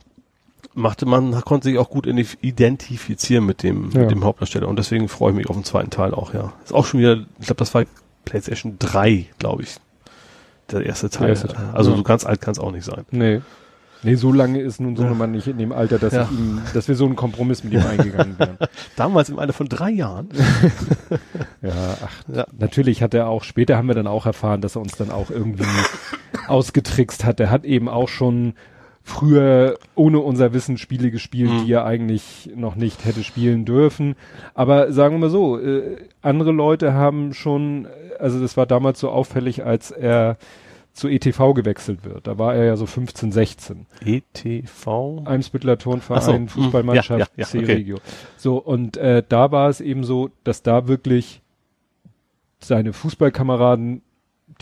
machte 0.74 1.06
man, 1.06 1.42
konnte 1.42 1.68
sich 1.68 1.78
auch 1.78 1.90
gut 1.90 2.06
identif- 2.08 2.38
identifizieren 2.42 3.46
mit 3.46 3.64
dem, 3.64 3.90
Ja. 3.92 4.02
mit 4.02 4.12
dem 4.12 4.24
Hauptdarsteller. 4.24 4.68
Und 4.70 4.78
deswegen 4.80 5.10
freue 5.10 5.32
ich 5.32 5.38
mich 5.38 5.50
auf 5.50 5.58
den 5.58 5.66
zweiten 5.66 5.90
Teil 5.90 6.14
auch, 6.14 6.34
ja. 6.34 6.54
Ist 6.64 6.74
auch 6.74 6.86
schon 6.86 7.02
wieder, 7.02 7.18
ich 7.40 7.48
glaube, 7.48 7.56
das 7.60 7.74
war 7.74 7.84
PlayStation 8.24 8.78
3, 8.80 9.26
glaube 9.40 9.64
ich. 9.64 9.76
Der 10.72 10.86
erste 10.86 11.10
Teil. 11.10 11.30
erste 11.30 11.48
Teil, 11.48 11.70
also 11.74 11.92
ja. 11.92 11.98
so 11.98 12.04
ganz 12.04 12.26
alt 12.26 12.42
kann 12.42 12.52
es 12.52 12.60
auch 12.60 12.72
nicht 12.72 12.86
sein. 12.86 13.06
Nee. 13.12 13.42
Nee, 14.02 14.16
so 14.16 14.32
lange 14.32 14.62
ist 14.62 14.80
nun 14.80 14.96
so 14.96 15.04
Ja. 15.04 15.10
ein 15.12 15.18
Mann 15.18 15.32
nicht 15.32 15.48
in 15.48 15.58
dem 15.58 15.74
Alter, 15.74 16.00
dass 16.00 16.14
Ja. 16.14 16.24
ich 16.24 16.32
ihm, 16.40 16.62
dass 16.74 16.88
wir 16.88 16.96
so 16.96 17.06
einen 17.06 17.18
Kompromiss 17.18 17.66
mit 17.66 17.74
ihm 17.74 17.84
eingegangen 17.86 18.40
wären. 18.40 18.58
Damals 18.96 19.28
im 19.30 19.38
Alter 19.40 19.52
von 19.54 19.68
drei 19.68 19.90
Jahren. 19.90 20.30
Ja, 21.62 21.98
ach, 22.06 22.24
Ja. 22.34 22.46
natürlich 22.58 23.04
hat 23.04 23.14
er 23.14 23.28
auch, 23.28 23.44
später 23.44 23.76
haben 23.76 23.88
wir 23.90 23.96
dann 23.96 24.08
auch 24.08 24.26
erfahren, 24.26 24.62
dass 24.62 24.76
er 24.78 24.82
uns 24.82 24.94
dann 24.96 25.12
auch 25.12 25.30
irgendwie 25.30 25.66
ausgetrickst 26.48 27.26
hat. 27.26 27.40
Er 27.42 27.50
hat 27.52 27.66
eben 27.66 27.90
auch 27.90 28.08
schon 28.08 28.54
früher 29.10 29.78
ohne 29.96 30.20
unser 30.20 30.54
Wissen 30.54 30.78
Spiele 30.78 31.12
gespielt, 31.12 31.52
Mhm. 31.52 31.66
die 31.66 31.74
er 31.74 31.86
eigentlich 31.86 32.50
noch 32.56 32.76
nicht 32.76 33.04
hätte 33.06 33.24
spielen 33.24 33.66
dürfen. 33.66 34.16
Aber 34.54 34.92
sagen 34.94 35.16
wir 35.16 35.20
mal 35.20 35.30
so, 35.30 35.60
äh, 35.60 35.98
andere 36.22 36.52
Leute 36.52 36.94
haben 36.94 37.34
schon, 37.34 37.88
also 38.20 38.40
das 38.40 38.56
war 38.56 38.66
damals 38.66 39.00
so 39.00 39.10
auffällig, 39.10 39.66
als 39.66 39.92
er 39.92 40.38
zu 40.94 41.08
ETV 41.08 41.54
gewechselt 41.54 42.04
wird. 42.04 42.28
Da 42.28 42.38
war 42.38 42.56
er 42.56 42.66
ja 42.66 42.76
so 42.76 42.86
15, 42.86 43.32
16. 43.32 43.86
ETV. 44.06 45.22
Eimsbüttler 45.26 45.74
Ach 45.74 45.82
so, 45.82 45.92
Turnverein, 45.92 46.44
mm, 46.44 46.48
Fußballmannschaft, 46.50 47.10
ja, 47.20 47.26
ja, 47.38 47.46
ja, 47.46 47.46
okay. 47.46 47.66
C-Regio. 47.66 47.98
So, 48.38 48.58
und 48.58 48.98
äh, 48.98 49.24
da 49.28 49.52
war 49.52 49.70
es 49.70 49.82
eben 49.82 50.04
so, 50.04 50.30
dass 50.44 50.62
da 50.62 50.88
wirklich 50.88 51.42
seine 52.60 52.92
Fußballkameraden, 52.94 54.02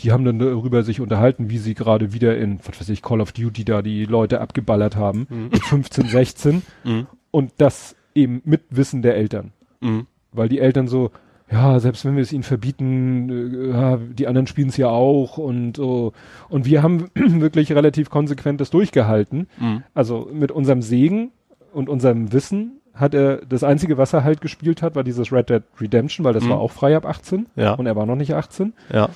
die 0.00 0.12
haben 0.12 0.24
dann 0.24 0.38
darüber 0.38 0.82
sich 0.82 1.00
unterhalten, 1.00 1.50
wie 1.50 1.58
sie 1.58 1.74
gerade 1.74 2.12
wieder 2.12 2.36
in, 2.38 2.58
was 2.64 2.80
weiß 2.80 2.88
ich, 2.90 3.02
Call 3.02 3.20
of 3.20 3.32
Duty 3.32 3.64
da 3.64 3.82
die 3.82 4.04
Leute 4.04 4.40
abgeballert 4.40 4.96
haben, 4.96 5.26
Mhm. 5.30 5.48
mit 5.52 5.64
15, 5.64 6.06
16 6.08 6.62
Mhm. 6.84 7.06
und 7.30 7.52
das 7.58 7.96
eben 8.14 8.40
mit 8.44 8.62
Wissen 8.70 9.02
der 9.02 9.16
Eltern. 9.16 9.52
Mhm. 9.80 10.06
Weil 10.32 10.48
die 10.48 10.58
Eltern 10.60 10.88
so, 10.88 11.10
ja, 11.50 11.80
selbst 11.80 12.04
wenn 12.04 12.14
wir 12.14 12.22
es 12.22 12.32
ihnen 12.32 12.42
verbieten, 12.42 13.30
äh, 13.30 13.70
ja, 13.70 13.96
die 13.96 14.26
anderen 14.26 14.46
spielen 14.46 14.68
es 14.68 14.76
ja 14.76 14.88
auch 14.88 15.38
und 15.38 15.76
so. 15.76 16.12
Und 16.48 16.66
wir 16.66 16.82
haben 16.82 17.10
wirklich 17.14 17.72
relativ 17.72 18.10
konsequent 18.10 18.60
das 18.60 18.70
durchgehalten. 18.70 19.46
Mhm. 19.58 19.82
Also 19.94 20.28
mit 20.32 20.52
unserem 20.52 20.82
Segen 20.82 21.30
und 21.72 21.88
unserem 21.88 22.32
Wissen 22.32 22.80
hat 22.94 23.14
er, 23.14 23.36
das 23.46 23.62
einzige, 23.62 23.96
was 23.96 24.12
er 24.12 24.24
halt 24.24 24.40
gespielt 24.40 24.82
hat, 24.82 24.96
war 24.96 25.04
dieses 25.04 25.32
Red 25.32 25.50
Dead 25.50 25.62
Redemption, 25.80 26.24
weil 26.24 26.34
das 26.34 26.44
Mhm. 26.44 26.50
war 26.50 26.58
auch 26.58 26.72
frei 26.72 26.96
ab 26.96 27.06
18 27.06 27.46
Ja. 27.56 27.74
und 27.74 27.86
er 27.86 27.94
war 27.96 28.06
noch 28.06 28.16
nicht 28.16 28.34
18. 28.34 28.72
Ja. 28.92 29.08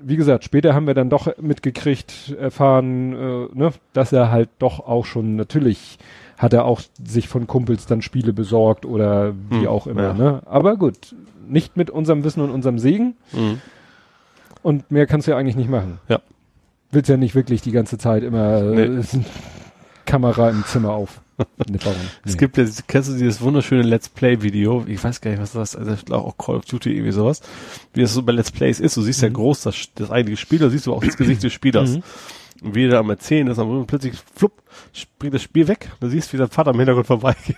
Wie 0.00 0.16
gesagt, 0.16 0.44
später 0.44 0.74
haben 0.74 0.86
wir 0.86 0.94
dann 0.94 1.10
doch 1.10 1.36
mitgekriegt, 1.38 2.34
erfahren, 2.38 3.12
äh, 3.12 3.48
ne, 3.58 3.72
dass 3.92 4.12
er 4.12 4.30
halt 4.30 4.48
doch 4.58 4.80
auch 4.80 5.04
schon, 5.04 5.36
natürlich 5.36 5.98
hat 6.38 6.52
er 6.52 6.64
auch 6.64 6.80
sich 7.04 7.28
von 7.28 7.46
Kumpels 7.46 7.86
dann 7.86 8.02
Spiele 8.02 8.32
besorgt 8.32 8.84
oder 8.84 9.32
wie 9.50 9.60
Mhm, 9.60 9.66
auch 9.68 9.86
immer, 9.86 10.02
ja. 10.02 10.12
ne? 10.14 10.42
Aber 10.46 10.76
gut, 10.76 11.14
nicht 11.48 11.76
mit 11.76 11.88
unserem 11.90 12.24
Wissen 12.24 12.40
und 12.42 12.50
unserem 12.50 12.78
Segen 12.78 13.14
Mhm. 13.32 13.60
und 14.62 14.90
mehr 14.90 15.06
kannst 15.06 15.26
du 15.26 15.32
ja 15.32 15.36
eigentlich 15.38 15.56
nicht 15.56 15.70
machen. 15.70 15.98
Ja. 16.08 16.20
Willst 16.90 17.08
ja 17.08 17.16
nicht 17.16 17.34
wirklich 17.34 17.62
die 17.62 17.72
ganze 17.72 17.96
Zeit 17.96 18.22
immer 18.22 18.58
äh, 18.58 18.88
Nee. 18.88 19.04
Kamera 20.04 20.50
im 20.50 20.64
Zimmer 20.66 20.90
auf. 20.90 21.21
Nee, 21.68 21.78
warum? 21.82 21.96
Es 22.24 22.32
Nee. 22.32 22.38
gibt 22.38 22.56
ja, 22.58 22.64
kennst 22.86 23.08
du 23.08 23.14
dieses 23.14 23.40
wunderschöne 23.40 23.82
Let's 23.82 24.08
Play 24.08 24.42
Video? 24.42 24.84
Ich 24.86 25.02
weiß 25.02 25.20
gar 25.20 25.30
nicht, 25.30 25.40
was 25.40 25.52
das 25.52 25.74
ist. 25.74 25.80
Also 25.80 25.92
ich 25.92 26.04
glaube 26.04 26.26
auch 26.26 26.36
Call 26.38 26.56
of 26.56 26.64
Duty 26.66 26.92
irgendwie 26.92 27.12
sowas. 27.12 27.40
Wie 27.94 28.02
das 28.02 28.12
so 28.14 28.22
bei 28.22 28.32
Let's 28.32 28.50
Plays 28.50 28.80
ist. 28.80 28.96
Du 28.96 29.02
siehst 29.02 29.22
ja 29.22 29.28
Mhm. 29.28 29.34
groß 29.34 29.62
das, 29.62 29.76
das 29.94 30.10
eigentliche 30.10 30.40
Spiel, 30.40 30.58
da 30.58 30.68
siehst 30.70 30.86
du 30.86 30.92
auch 30.94 31.02
das 31.04 31.16
Gesicht 31.16 31.42
des 31.42 31.52
Spielers. 31.52 31.90
Mhm. 31.96 32.02
Und 32.62 32.74
wie 32.76 32.86
der 32.86 32.98
am 33.00 33.10
Erzählen 33.10 33.46
ist, 33.48 33.56
dann 33.56 33.86
plötzlich 33.86 34.14
flupp, 34.34 34.62
springt 34.92 35.34
das 35.34 35.42
Spiel 35.42 35.66
weg. 35.68 35.90
Du 36.00 36.08
siehst, 36.08 36.32
wie 36.32 36.36
sein 36.36 36.48
Vater 36.48 36.70
im 36.70 36.76
Hintergrund 36.78 37.06
vorbeigeht. 37.08 37.56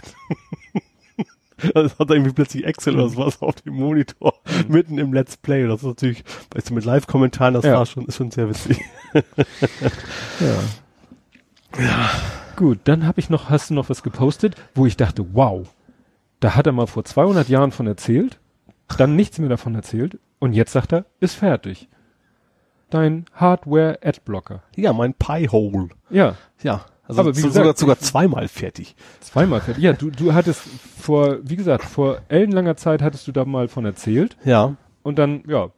Das 1.74 1.92
hat 1.98 2.08
er 2.10 2.16
irgendwie 2.16 2.32
plötzlich 2.32 2.64
Excel 2.64 2.94
oder 2.94 3.08
sowas 3.10 3.42
auf 3.42 3.56
dem 3.56 3.74
Monitor, 3.74 4.34
mitten 4.68 4.96
im 4.98 5.12
Let's 5.12 5.36
Play. 5.36 5.64
Und 5.64 5.70
das 5.70 5.80
ist 5.80 5.86
natürlich, 5.86 6.24
weißt 6.54 6.70
du, 6.70 6.74
mit 6.74 6.84
Live-Kommentaren, 6.86 7.52
das 7.54 7.64
Ja. 7.64 7.74
war 7.74 7.84
schon, 7.86 8.06
ist 8.06 8.16
schon 8.16 8.30
sehr 8.30 8.48
witzig. 8.48 8.80
Ja. 11.78 12.10
Gut, 12.56 12.78
dann 12.84 13.06
habe 13.06 13.20
ich 13.20 13.30
noch, 13.30 13.50
hast 13.50 13.70
du 13.70 13.74
noch 13.74 13.88
was 13.90 14.02
gepostet, 14.02 14.54
wo 14.74 14.86
ich 14.86 14.96
dachte, 14.96 15.24
wow, 15.34 15.66
da 16.40 16.54
hat 16.54 16.66
er 16.66 16.72
mal 16.72 16.86
vor 16.86 17.04
200 17.04 17.48
Jahren 17.48 17.72
von 17.72 17.86
erzählt, 17.86 18.38
dann 18.98 19.16
nichts 19.16 19.38
mehr 19.38 19.48
davon 19.48 19.74
erzählt 19.74 20.18
und 20.38 20.52
jetzt 20.52 20.72
sagt 20.72 20.92
er, 20.92 21.04
ist 21.20 21.34
fertig. 21.34 21.88
Dein 22.90 23.24
Hardware 23.34 23.98
Adblocker. 24.04 24.62
Ja, 24.76 24.92
mein 24.92 25.14
Pi-Hole. 25.14 25.88
Ja. 26.10 26.36
Ja. 26.62 26.84
Also 27.06 27.20
Aber 27.20 27.36
wie 27.36 27.40
so- 27.40 27.48
gesagt, 27.48 27.64
sogar, 27.64 27.76
sogar 27.76 27.98
zweimal 27.98 28.48
fertig. 28.48 28.94
Zweimal 29.20 29.60
fertig. 29.60 29.82
Ja, 29.82 29.92
du, 29.92 30.10
du 30.10 30.32
hattest 30.32 30.62
vor, 30.98 31.38
wie 31.42 31.56
gesagt, 31.56 31.84
vor 31.84 32.18
ellenlanger 32.28 32.76
Zeit 32.76 33.02
hattest 33.02 33.26
du 33.26 33.32
da 33.32 33.44
mal 33.44 33.68
von 33.68 33.84
erzählt 33.84 34.36
Ja. 34.44 34.76
und 35.02 35.18
dann, 35.18 35.42
ja, 35.46 35.68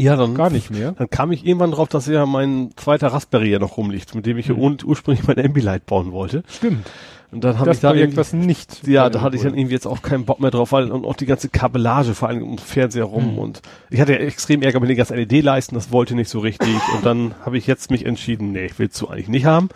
Ja, 0.00 0.16
dann 0.16 0.34
gar 0.34 0.50
nicht 0.50 0.70
mehr. 0.70 0.92
Dann 0.92 1.08
kam 1.10 1.30
ich 1.32 1.46
irgendwann 1.46 1.70
drauf, 1.72 1.88
dass 1.88 2.06
ja 2.06 2.26
mein 2.26 2.70
zweiter 2.76 3.08
Raspberry 3.08 3.50
ja 3.50 3.58
noch 3.58 3.76
rumliegt, 3.76 4.14
mit 4.14 4.26
dem 4.26 4.38
ich 4.38 4.48
Mhm. 4.48 4.58
ur- 4.58 4.76
ursprünglich 4.84 5.26
mein 5.26 5.38
Ambilight 5.44 5.86
bauen 5.86 6.12
wollte. 6.12 6.42
Stimmt. 6.48 6.90
Und 7.32 7.44
dann 7.44 7.60
habe 7.60 7.70
ich 7.70 7.78
da 7.78 7.90
Projekt, 7.90 8.06
irgendwie- 8.08 8.16
was 8.16 8.32
nicht. 8.32 8.88
ja, 8.88 9.08
da 9.08 9.20
hatte 9.20 9.36
ich 9.36 9.42
dann 9.42 9.54
irgendwie 9.54 9.74
jetzt 9.74 9.86
auch 9.86 10.02
keinen 10.02 10.24
Bock 10.24 10.40
mehr 10.40 10.50
drauf, 10.50 10.72
weil 10.72 10.90
und 10.90 11.04
auch 11.04 11.14
die 11.14 11.26
ganze 11.26 11.48
Kabellage 11.48 12.14
vor 12.14 12.28
allem 12.28 12.42
um 12.42 12.56
den 12.56 12.58
Fernseher 12.58 13.04
rum 13.04 13.34
Mhm. 13.34 13.38
und 13.38 13.62
ich 13.88 14.00
hatte 14.00 14.12
ja 14.14 14.18
extrem 14.18 14.62
Ärger 14.62 14.80
mit 14.80 14.90
den 14.90 14.96
ganzen 14.96 15.16
LED-Leisten, 15.16 15.76
das 15.76 15.92
wollte 15.92 16.16
nicht 16.16 16.28
so 16.28 16.40
richtig 16.40 16.68
und 16.96 17.06
dann 17.06 17.34
habe 17.46 17.56
ich 17.56 17.68
jetzt 17.68 17.90
mich 17.92 18.04
entschieden, 18.04 18.50
nee, 18.50 18.68
willst 18.78 19.00
du 19.00 19.06
eigentlich 19.08 19.28
nicht 19.28 19.44
haben. 19.44 19.68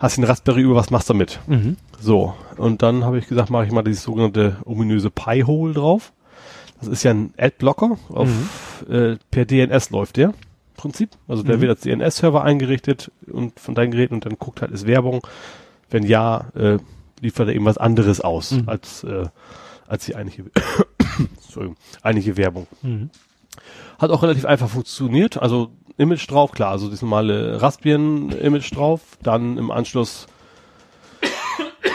Hast 0.00 0.16
den 0.16 0.24
Raspberry 0.24 0.62
über, 0.62 0.74
was 0.74 0.90
machst 0.90 1.10
du 1.10 1.12
damit? 1.12 1.40
Mhm. 1.46 1.76
So, 2.00 2.32
und 2.56 2.80
dann 2.82 3.04
habe 3.04 3.18
ich 3.18 3.28
gesagt, 3.28 3.50
mache 3.50 3.66
ich 3.66 3.72
mal 3.72 3.82
dieses 3.82 4.04
sogenannte 4.04 4.56
ominöse 4.64 5.10
Pi-Hole 5.10 5.74
drauf. 5.74 6.12
Das 6.82 6.88
ist 6.90 7.02
ja 7.04 7.12
ein 7.12 7.32
Adblocker, 7.38 7.96
auf, 8.10 8.28
äh, 8.88 9.16
per 9.30 9.44
DNS 9.44 9.90
läuft 9.90 10.16
der, 10.16 10.28
im 10.28 10.34
Prinzip. 10.76 11.10
Also 11.28 11.42
der 11.42 11.56
Mhm. 11.56 11.60
wird 11.62 11.70
als 11.70 11.80
DNS-Server 11.82 12.42
eingerichtet 12.44 13.10
und 13.30 13.58
von 13.58 13.74
deinen 13.74 13.90
Geräten 13.92 14.14
und 14.14 14.26
dann 14.26 14.36
guckt 14.38 14.60
halt, 14.62 14.72
ist 14.72 14.86
Werbung. 14.86 15.26
Wenn 15.90 16.02
ja, 16.04 16.46
äh, 16.54 16.78
liefert 17.20 17.48
er 17.48 17.54
eben 17.54 17.64
was 17.64 17.78
anderes 17.78 18.20
aus, 18.20 18.50
Mhm. 18.52 18.68
als, 18.68 19.04
äh, 19.04 19.26
als 19.86 20.06
die 20.06 20.16
eigentliche, 20.16 20.50
eigentliche 22.02 22.36
Werbung. 22.36 22.66
Mhm. 22.82 23.10
Hat 23.98 24.10
auch 24.10 24.22
relativ 24.22 24.44
einfach 24.46 24.68
funktioniert. 24.68 25.36
Also 25.40 25.70
Image 25.98 26.28
drauf, 26.30 26.52
klar, 26.52 26.70
also 26.70 26.88
das 26.88 27.02
normale 27.02 27.60
Raspbian-Image 27.60 28.74
drauf, 28.74 29.00
dann 29.22 29.58
im 29.58 29.70
Anschluss 29.70 30.26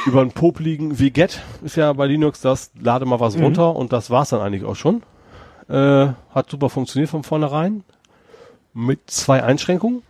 über 0.08 0.24
den 0.24 0.32
popligen 0.32 1.00
wget 1.00 1.42
ist 1.64 1.76
ja 1.76 1.92
bei 1.94 2.06
Linux 2.08 2.42
das, 2.42 2.72
lade 2.80 3.06
mal 3.06 3.20
was 3.20 3.36
Mhm. 3.38 3.44
runter 3.44 3.76
und 3.76 3.92
das 3.94 4.10
war's 4.10 4.30
dann 4.30 4.42
eigentlich 4.42 4.64
auch 4.64 4.76
schon. 4.76 5.04
Äh, 5.70 6.08
hat 6.34 6.50
super 6.50 6.70
funktioniert 6.70 7.10
von 7.10 7.24
vornherein. 7.24 7.84
Mit 8.74 9.10
zwei 9.10 9.44
Einschränkungen. 9.44 10.02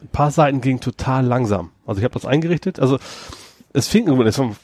Ein 0.00 0.08
paar 0.08 0.30
Seiten 0.30 0.60
gingen 0.60 0.80
total 0.80 1.24
langsam. 1.26 1.70
Also 1.86 1.98
ich 2.00 2.04
habe 2.04 2.14
das 2.14 2.24
eingerichtet. 2.26 2.78
Also 2.80 2.98
es 3.72 3.88
fing 3.88 4.06
irgendwann 4.06 4.54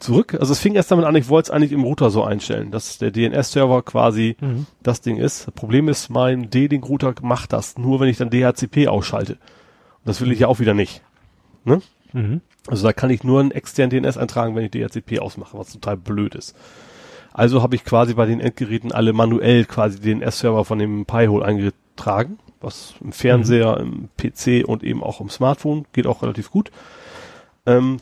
zurück. 0.00 0.36
Also 0.38 0.52
es 0.52 0.58
fing 0.58 0.74
erst 0.74 0.90
damit 0.90 1.04
an, 1.04 1.14
ich 1.16 1.28
wollte 1.28 1.46
es 1.46 1.50
eigentlich 1.50 1.72
im 1.72 1.82
Router 1.84 2.10
so 2.10 2.22
einstellen, 2.24 2.70
dass 2.70 2.98
der 2.98 3.10
DNS-Server 3.10 3.82
quasi 3.82 4.36
Mhm. 4.40 4.66
das 4.82 5.00
Ding 5.00 5.16
ist. 5.16 5.46
Das 5.46 5.54
Problem 5.54 5.88
ist, 5.88 6.08
mein 6.10 6.50
D-Link-Router 6.50 7.14
macht 7.22 7.52
das 7.52 7.76
nur, 7.78 8.00
wenn 8.00 8.08
ich 8.08 8.18
dann 8.18 8.30
DHCP 8.30 8.88
ausschalte. 8.88 9.32
Und 9.34 9.38
das 10.06 10.20
will 10.20 10.32
ich 10.32 10.40
ja 10.40 10.48
auch 10.48 10.60
wieder 10.60 10.74
nicht. 10.74 11.02
Ne? 11.64 11.82
Mhm. 12.12 12.40
Also 12.70 12.86
da 12.86 12.92
kann 12.92 13.10
ich 13.10 13.24
nur 13.24 13.40
einen 13.40 13.50
externen 13.50 14.04
DNS 14.04 14.16
eintragen, 14.16 14.54
wenn 14.54 14.64
ich 14.64 14.70
DHCP 14.70 15.18
ausmache, 15.18 15.58
was 15.58 15.72
total 15.72 15.96
blöd 15.96 16.36
ist. 16.36 16.54
Also 17.32 17.62
habe 17.62 17.74
ich 17.74 17.84
quasi 17.84 18.14
bei 18.14 18.26
den 18.26 18.40
Endgeräten 18.40 18.92
alle 18.92 19.12
manuell 19.12 19.64
quasi 19.64 20.00
den 20.00 20.20
DNS-Server 20.20 20.64
von 20.64 20.78
dem 20.78 21.04
Pi-Hole 21.04 21.44
eingetragen, 21.44 22.38
was 22.60 22.94
im 23.00 23.12
Fernseher, 23.12 23.78
im 23.78 24.08
PC 24.16 24.66
und 24.66 24.84
eben 24.84 25.02
auch 25.02 25.20
im 25.20 25.28
Smartphone 25.28 25.84
geht 25.92 26.06
auch 26.06 26.22
relativ 26.22 26.50
gut. 26.50 26.70
Ähm, 27.66 27.98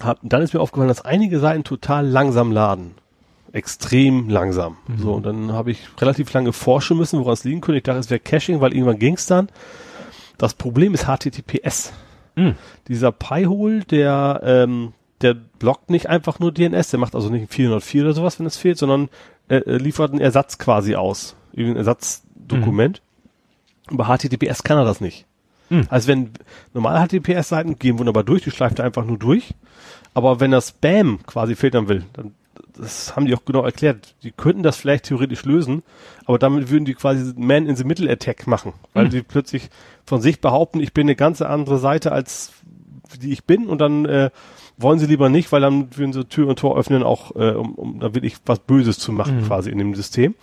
hab, 0.00 0.18
dann 0.22 0.42
ist 0.42 0.52
mir 0.52 0.60
aufgefallen, 0.60 0.88
dass 0.88 1.04
einige 1.04 1.40
Seiten 1.40 1.64
total 1.64 2.06
langsam 2.06 2.52
laden. 2.52 2.94
Extrem 3.52 4.28
langsam. 4.28 4.76
So, 4.98 5.14
und 5.14 5.24
dann 5.24 5.52
habe 5.52 5.70
ich 5.70 5.80
relativ 5.98 6.30
lange 6.34 6.52
forschen 6.52 6.98
müssen, 6.98 7.20
woran 7.20 7.32
es 7.32 7.44
liegen 7.44 7.62
könnte. 7.62 7.78
Ich 7.78 7.84
dachte, 7.84 8.00
es 8.00 8.10
wäre 8.10 8.20
Caching, 8.20 8.60
weil 8.60 8.74
irgendwann 8.74 8.98
ging 8.98 9.14
es 9.14 9.24
dann. 9.24 9.48
Das 10.36 10.52
Problem 10.52 10.92
ist 10.92 11.06
HTTPS. 11.06 11.92
Mhm. 12.38 12.54
Dieser 12.86 13.12
Pi-Hole, 13.12 13.84
der, 13.84 14.40
ähm, 14.44 14.92
der 15.20 15.34
blockt 15.34 15.90
nicht 15.90 16.08
einfach 16.08 16.38
nur 16.38 16.52
DNS, 16.52 16.90
der 16.90 17.00
macht 17.00 17.14
also 17.14 17.28
nicht 17.30 17.42
ein 17.42 17.48
404 17.48 18.02
oder 18.02 18.12
sowas, 18.14 18.38
wenn 18.38 18.46
es 18.46 18.56
fehlt, 18.56 18.78
sondern 18.78 19.08
äh, 19.48 19.56
äh, 19.56 19.76
liefert 19.76 20.12
einen 20.12 20.20
Ersatz 20.20 20.58
quasi 20.58 20.94
aus. 20.94 21.34
Ein 21.56 21.76
Ersatzdokument. 21.76 23.02
Bei 23.90 24.04
HTTPS 24.04 24.62
kann 24.62 24.78
er 24.78 24.84
das 24.84 25.00
nicht. 25.00 25.26
Mhm. 25.70 25.86
Also 25.88 26.08
wenn 26.08 26.30
normale 26.74 27.06
HTTPS-Seiten 27.06 27.78
gehen 27.78 27.98
wunderbar 27.98 28.24
durch, 28.24 28.42
die 28.42 28.50
schleift 28.50 28.78
er 28.78 28.84
einfach 28.84 29.04
nur 29.04 29.18
durch. 29.18 29.54
Aber 30.14 30.40
wenn 30.40 30.50
das 30.50 30.68
Spam 30.68 31.20
quasi 31.26 31.56
filtern 31.56 31.88
will, 31.88 32.04
dann 32.12 32.34
das 32.78 33.14
haben 33.16 33.26
die 33.26 33.34
auch 33.34 33.44
genau 33.44 33.62
erklärt. 33.62 34.14
Die 34.22 34.30
könnten 34.30 34.62
das 34.62 34.76
vielleicht 34.76 35.04
theoretisch 35.04 35.44
lösen, 35.44 35.82
aber 36.26 36.38
damit 36.38 36.70
würden 36.70 36.84
die 36.84 36.94
quasi 36.94 37.32
Man 37.36 37.66
in 37.66 37.76
the 37.76 37.84
Middle 37.84 38.10
Attack 38.10 38.46
machen, 38.46 38.72
weil 38.94 39.06
Mhm. 39.06 39.10
die 39.10 39.22
plötzlich 39.22 39.68
von 40.06 40.20
sich 40.20 40.40
behaupten, 40.40 40.80
ich 40.80 40.92
bin 40.92 41.06
eine 41.06 41.16
ganze 41.16 41.48
andere 41.48 41.78
Seite 41.78 42.12
als 42.12 42.52
die 43.22 43.32
ich 43.32 43.44
bin 43.44 43.66
und 43.68 43.78
dann 43.80 44.04
äh, 44.04 44.30
wollen 44.76 44.98
sie 44.98 45.06
lieber 45.06 45.28
nicht, 45.30 45.50
weil 45.50 45.62
dann 45.62 45.96
würden 45.96 46.12
sie 46.12 46.24
Tür 46.26 46.46
und 46.46 46.58
Tor 46.58 46.76
öffnen, 46.78 47.02
auch 47.02 47.34
äh, 47.36 47.52
um, 47.52 47.74
um 47.74 48.00
da 48.00 48.14
wirklich 48.14 48.36
was 48.44 48.58
Böses 48.58 48.98
zu 48.98 49.12
machen 49.12 49.40
Mhm. 49.40 49.46
quasi 49.46 49.70
in 49.70 49.78
dem 49.78 49.94
System. 49.94 50.34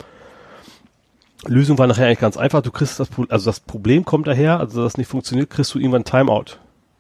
Lösung 1.46 1.78
war 1.78 1.86
nachher 1.88 2.08
eigentlich 2.08 2.20
ganz 2.20 2.38
einfach. 2.38 2.62
Du 2.64 2.72
kriegst 2.72 3.00
das, 3.00 3.10
also 3.30 3.46
das 3.50 3.60
Problem 3.60 4.04
kommt 4.04 4.26
daher, 4.28 4.60
also 4.60 4.84
das 4.84 4.98
nicht 4.98 5.08
funktioniert, 5.08 5.50
kriegst 5.50 5.74
du 5.76 5.80
irgendwann 5.80 6.04
Timeout. 6.06 6.58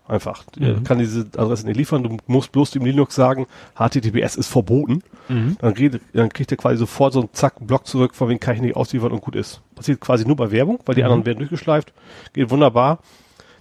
Einfach. 0.07 0.43
Mhm. 0.59 0.83
kann 0.83 0.99
diese 0.99 1.21
Adresse 1.35 1.65
nicht 1.65 1.77
liefern. 1.77 2.03
Du 2.03 2.17
musst 2.27 2.51
bloß 2.51 2.69
dem 2.71 2.85
Linux 2.85 3.15
sagen, 3.15 3.47
HTTPS 3.75 4.35
ist 4.35 4.47
verboten. 4.47 5.01
Mhm. 5.29 5.57
Dann, 5.59 5.73
redet, 5.73 6.03
dann 6.13 6.29
kriegt 6.29 6.51
er 6.51 6.57
quasi 6.57 6.77
sofort 6.77 7.13
so 7.13 7.21
einen 7.21 7.29
Zack, 7.33 7.55
einen 7.57 7.65
Block 7.67 7.87
zurück, 7.87 8.13
von 8.13 8.29
wem 8.29 8.39
kann 8.39 8.55
ich 8.55 8.61
nicht 8.61 8.75
ausliefern 8.75 9.11
und 9.11 9.21
gut 9.21 9.35
ist. 9.35 9.61
Passiert 9.73 9.99
quasi 9.99 10.25
nur 10.25 10.35
bei 10.35 10.51
Werbung, 10.51 10.79
weil 10.85 10.93
die 10.93 11.01
Mhm. 11.01 11.05
anderen 11.07 11.25
werden 11.25 11.39
durchgeschleift. 11.39 11.91
Geht 12.33 12.51
wunderbar. 12.51 12.99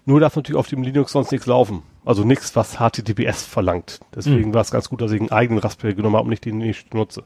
Nur 0.04 0.20
darf 0.20 0.36
natürlich 0.36 0.58
auf 0.58 0.68
dem 0.68 0.82
Linux 0.82 1.12
sonst 1.12 1.32
nichts 1.32 1.46
laufen. 1.46 1.82
Also 2.04 2.24
nichts, 2.24 2.54
was 2.56 2.76
HTTPS 2.78 3.44
verlangt. 3.46 4.00
Deswegen 4.14 4.50
Mhm. 4.50 4.54
war 4.54 4.60
es 4.60 4.70
ganz 4.70 4.90
gut, 4.90 5.00
dass 5.00 5.12
ich 5.12 5.20
einen 5.20 5.32
eigenen 5.32 5.60
Raspberry 5.60 5.94
genommen 5.94 6.16
habe 6.16 6.24
und 6.24 6.30
nicht 6.30 6.44
den, 6.44 6.60
den 6.60 6.68
ich 6.68 6.84
nutze. 6.92 7.22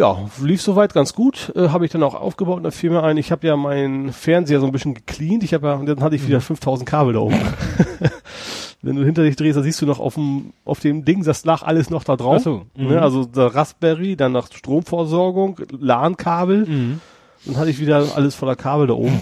Ja, 0.00 0.16
lief 0.42 0.62
soweit 0.62 0.94
ganz 0.94 1.12
gut. 1.12 1.52
Äh, 1.54 1.68
habe 1.68 1.84
ich 1.84 1.92
dann 1.92 2.02
auch 2.02 2.14
aufgebaut 2.14 2.56
in 2.56 2.62
der 2.62 2.72
Firma 2.72 3.02
ein. 3.02 3.18
Ich 3.18 3.30
habe 3.30 3.46
ja 3.46 3.54
meinen 3.54 4.14
Fernseher 4.14 4.58
so 4.58 4.64
ein 4.64 4.72
bisschen 4.72 4.94
gecleant. 4.94 5.42
Ich 5.42 5.52
habe 5.52 5.66
ja, 5.66 5.74
und 5.74 5.84
dann 5.84 6.00
hatte 6.00 6.16
ich 6.16 6.22
Mhm. 6.22 6.28
wieder 6.28 6.40
5000 6.40 6.88
Kabel 6.88 7.12
da 7.12 7.18
oben. 7.20 7.38
Wenn 8.82 8.96
du 8.96 9.04
hinter 9.04 9.24
dich 9.24 9.36
drehst, 9.36 9.58
dann 9.58 9.62
siehst 9.62 9.82
du 9.82 9.84
noch 9.84 10.00
auf 10.00 10.14
dem, 10.14 10.54
auf 10.64 10.80
dem 10.80 11.04
Ding, 11.04 11.22
das 11.22 11.44
lag 11.44 11.62
alles 11.64 11.90
noch 11.90 12.02
da 12.02 12.16
drauf. 12.16 12.42
So, 12.42 12.62
mhm. 12.74 12.86
Ne, 12.88 13.02
also 13.02 13.26
der 13.26 13.54
Raspberry, 13.54 14.16
dann 14.16 14.32
noch 14.32 14.50
Stromversorgung, 14.50 15.60
LAN-Kabel. 15.78 16.64
Mhm. 16.66 17.00
Dann 17.44 17.56
hatte 17.58 17.68
ich 17.68 17.78
wieder 17.78 18.02
alles 18.16 18.34
voller 18.34 18.56
Kabel 18.56 18.86
da 18.86 18.94
oben. 18.94 19.20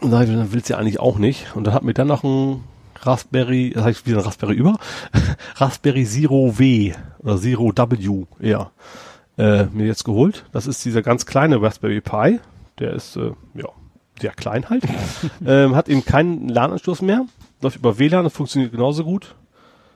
Und 0.00 0.12
dann, 0.12 0.20
hab 0.20 0.28
ich 0.28 0.32
dann 0.32 0.52
willst 0.52 0.68
du 0.68 0.74
ja 0.74 0.78
eigentlich 0.78 1.00
auch 1.00 1.18
nicht. 1.18 1.56
Und 1.56 1.66
dann 1.66 1.74
hat 1.74 1.82
mir 1.82 1.92
dann 1.94 2.06
noch 2.06 2.22
ein 2.22 2.62
Raspberry, 3.00 3.72
das 3.74 3.82
heißt 3.82 4.06
wieder 4.06 4.18
ein 4.18 4.24
Raspberry 4.24 4.54
über, 4.54 4.76
Raspberry 5.56 6.04
Zero 6.04 6.56
W 6.56 6.92
oder 7.18 7.36
Zero 7.36 7.72
W 7.76 8.24
eher, 8.40 8.70
äh, 9.42 9.66
mir 9.72 9.86
jetzt 9.86 10.04
geholt. 10.04 10.44
Das 10.52 10.66
ist 10.66 10.84
dieser 10.84 11.02
ganz 11.02 11.26
kleine 11.26 11.60
Raspberry 11.60 12.00
Pi. 12.00 12.38
Der 12.78 12.92
ist, 12.92 13.16
äh, 13.16 13.32
ja, 13.54 13.68
sehr 14.20 14.32
klein 14.32 14.70
halt. 14.70 14.84
ähm, 15.46 15.74
hat 15.74 15.88
eben 15.88 16.04
keinen 16.04 16.48
LAN-Anschluss 16.48 17.02
mehr. 17.02 17.26
Läuft 17.60 17.76
über 17.76 17.98
WLAN, 17.98 18.24
das 18.24 18.32
funktioniert 18.32 18.72
genauso 18.72 19.04
gut. 19.04 19.34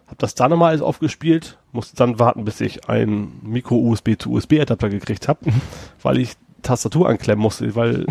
Hab 0.08 0.18
das 0.18 0.34
dann 0.34 0.50
nochmal 0.50 0.70
alles 0.70 0.82
aufgespielt, 0.82 1.58
musste 1.72 1.96
dann 1.96 2.18
warten, 2.18 2.44
bis 2.44 2.60
ich 2.60 2.88
einen 2.88 3.40
Micro-USB 3.42 4.12
zu 4.18 4.32
USB-Adapter 4.32 4.88
gekriegt 4.88 5.28
habe, 5.28 5.40
weil 6.02 6.18
ich 6.18 6.34
Tastatur 6.62 7.08
anklemmen 7.08 7.42
musste, 7.42 7.74
weil 7.76 8.06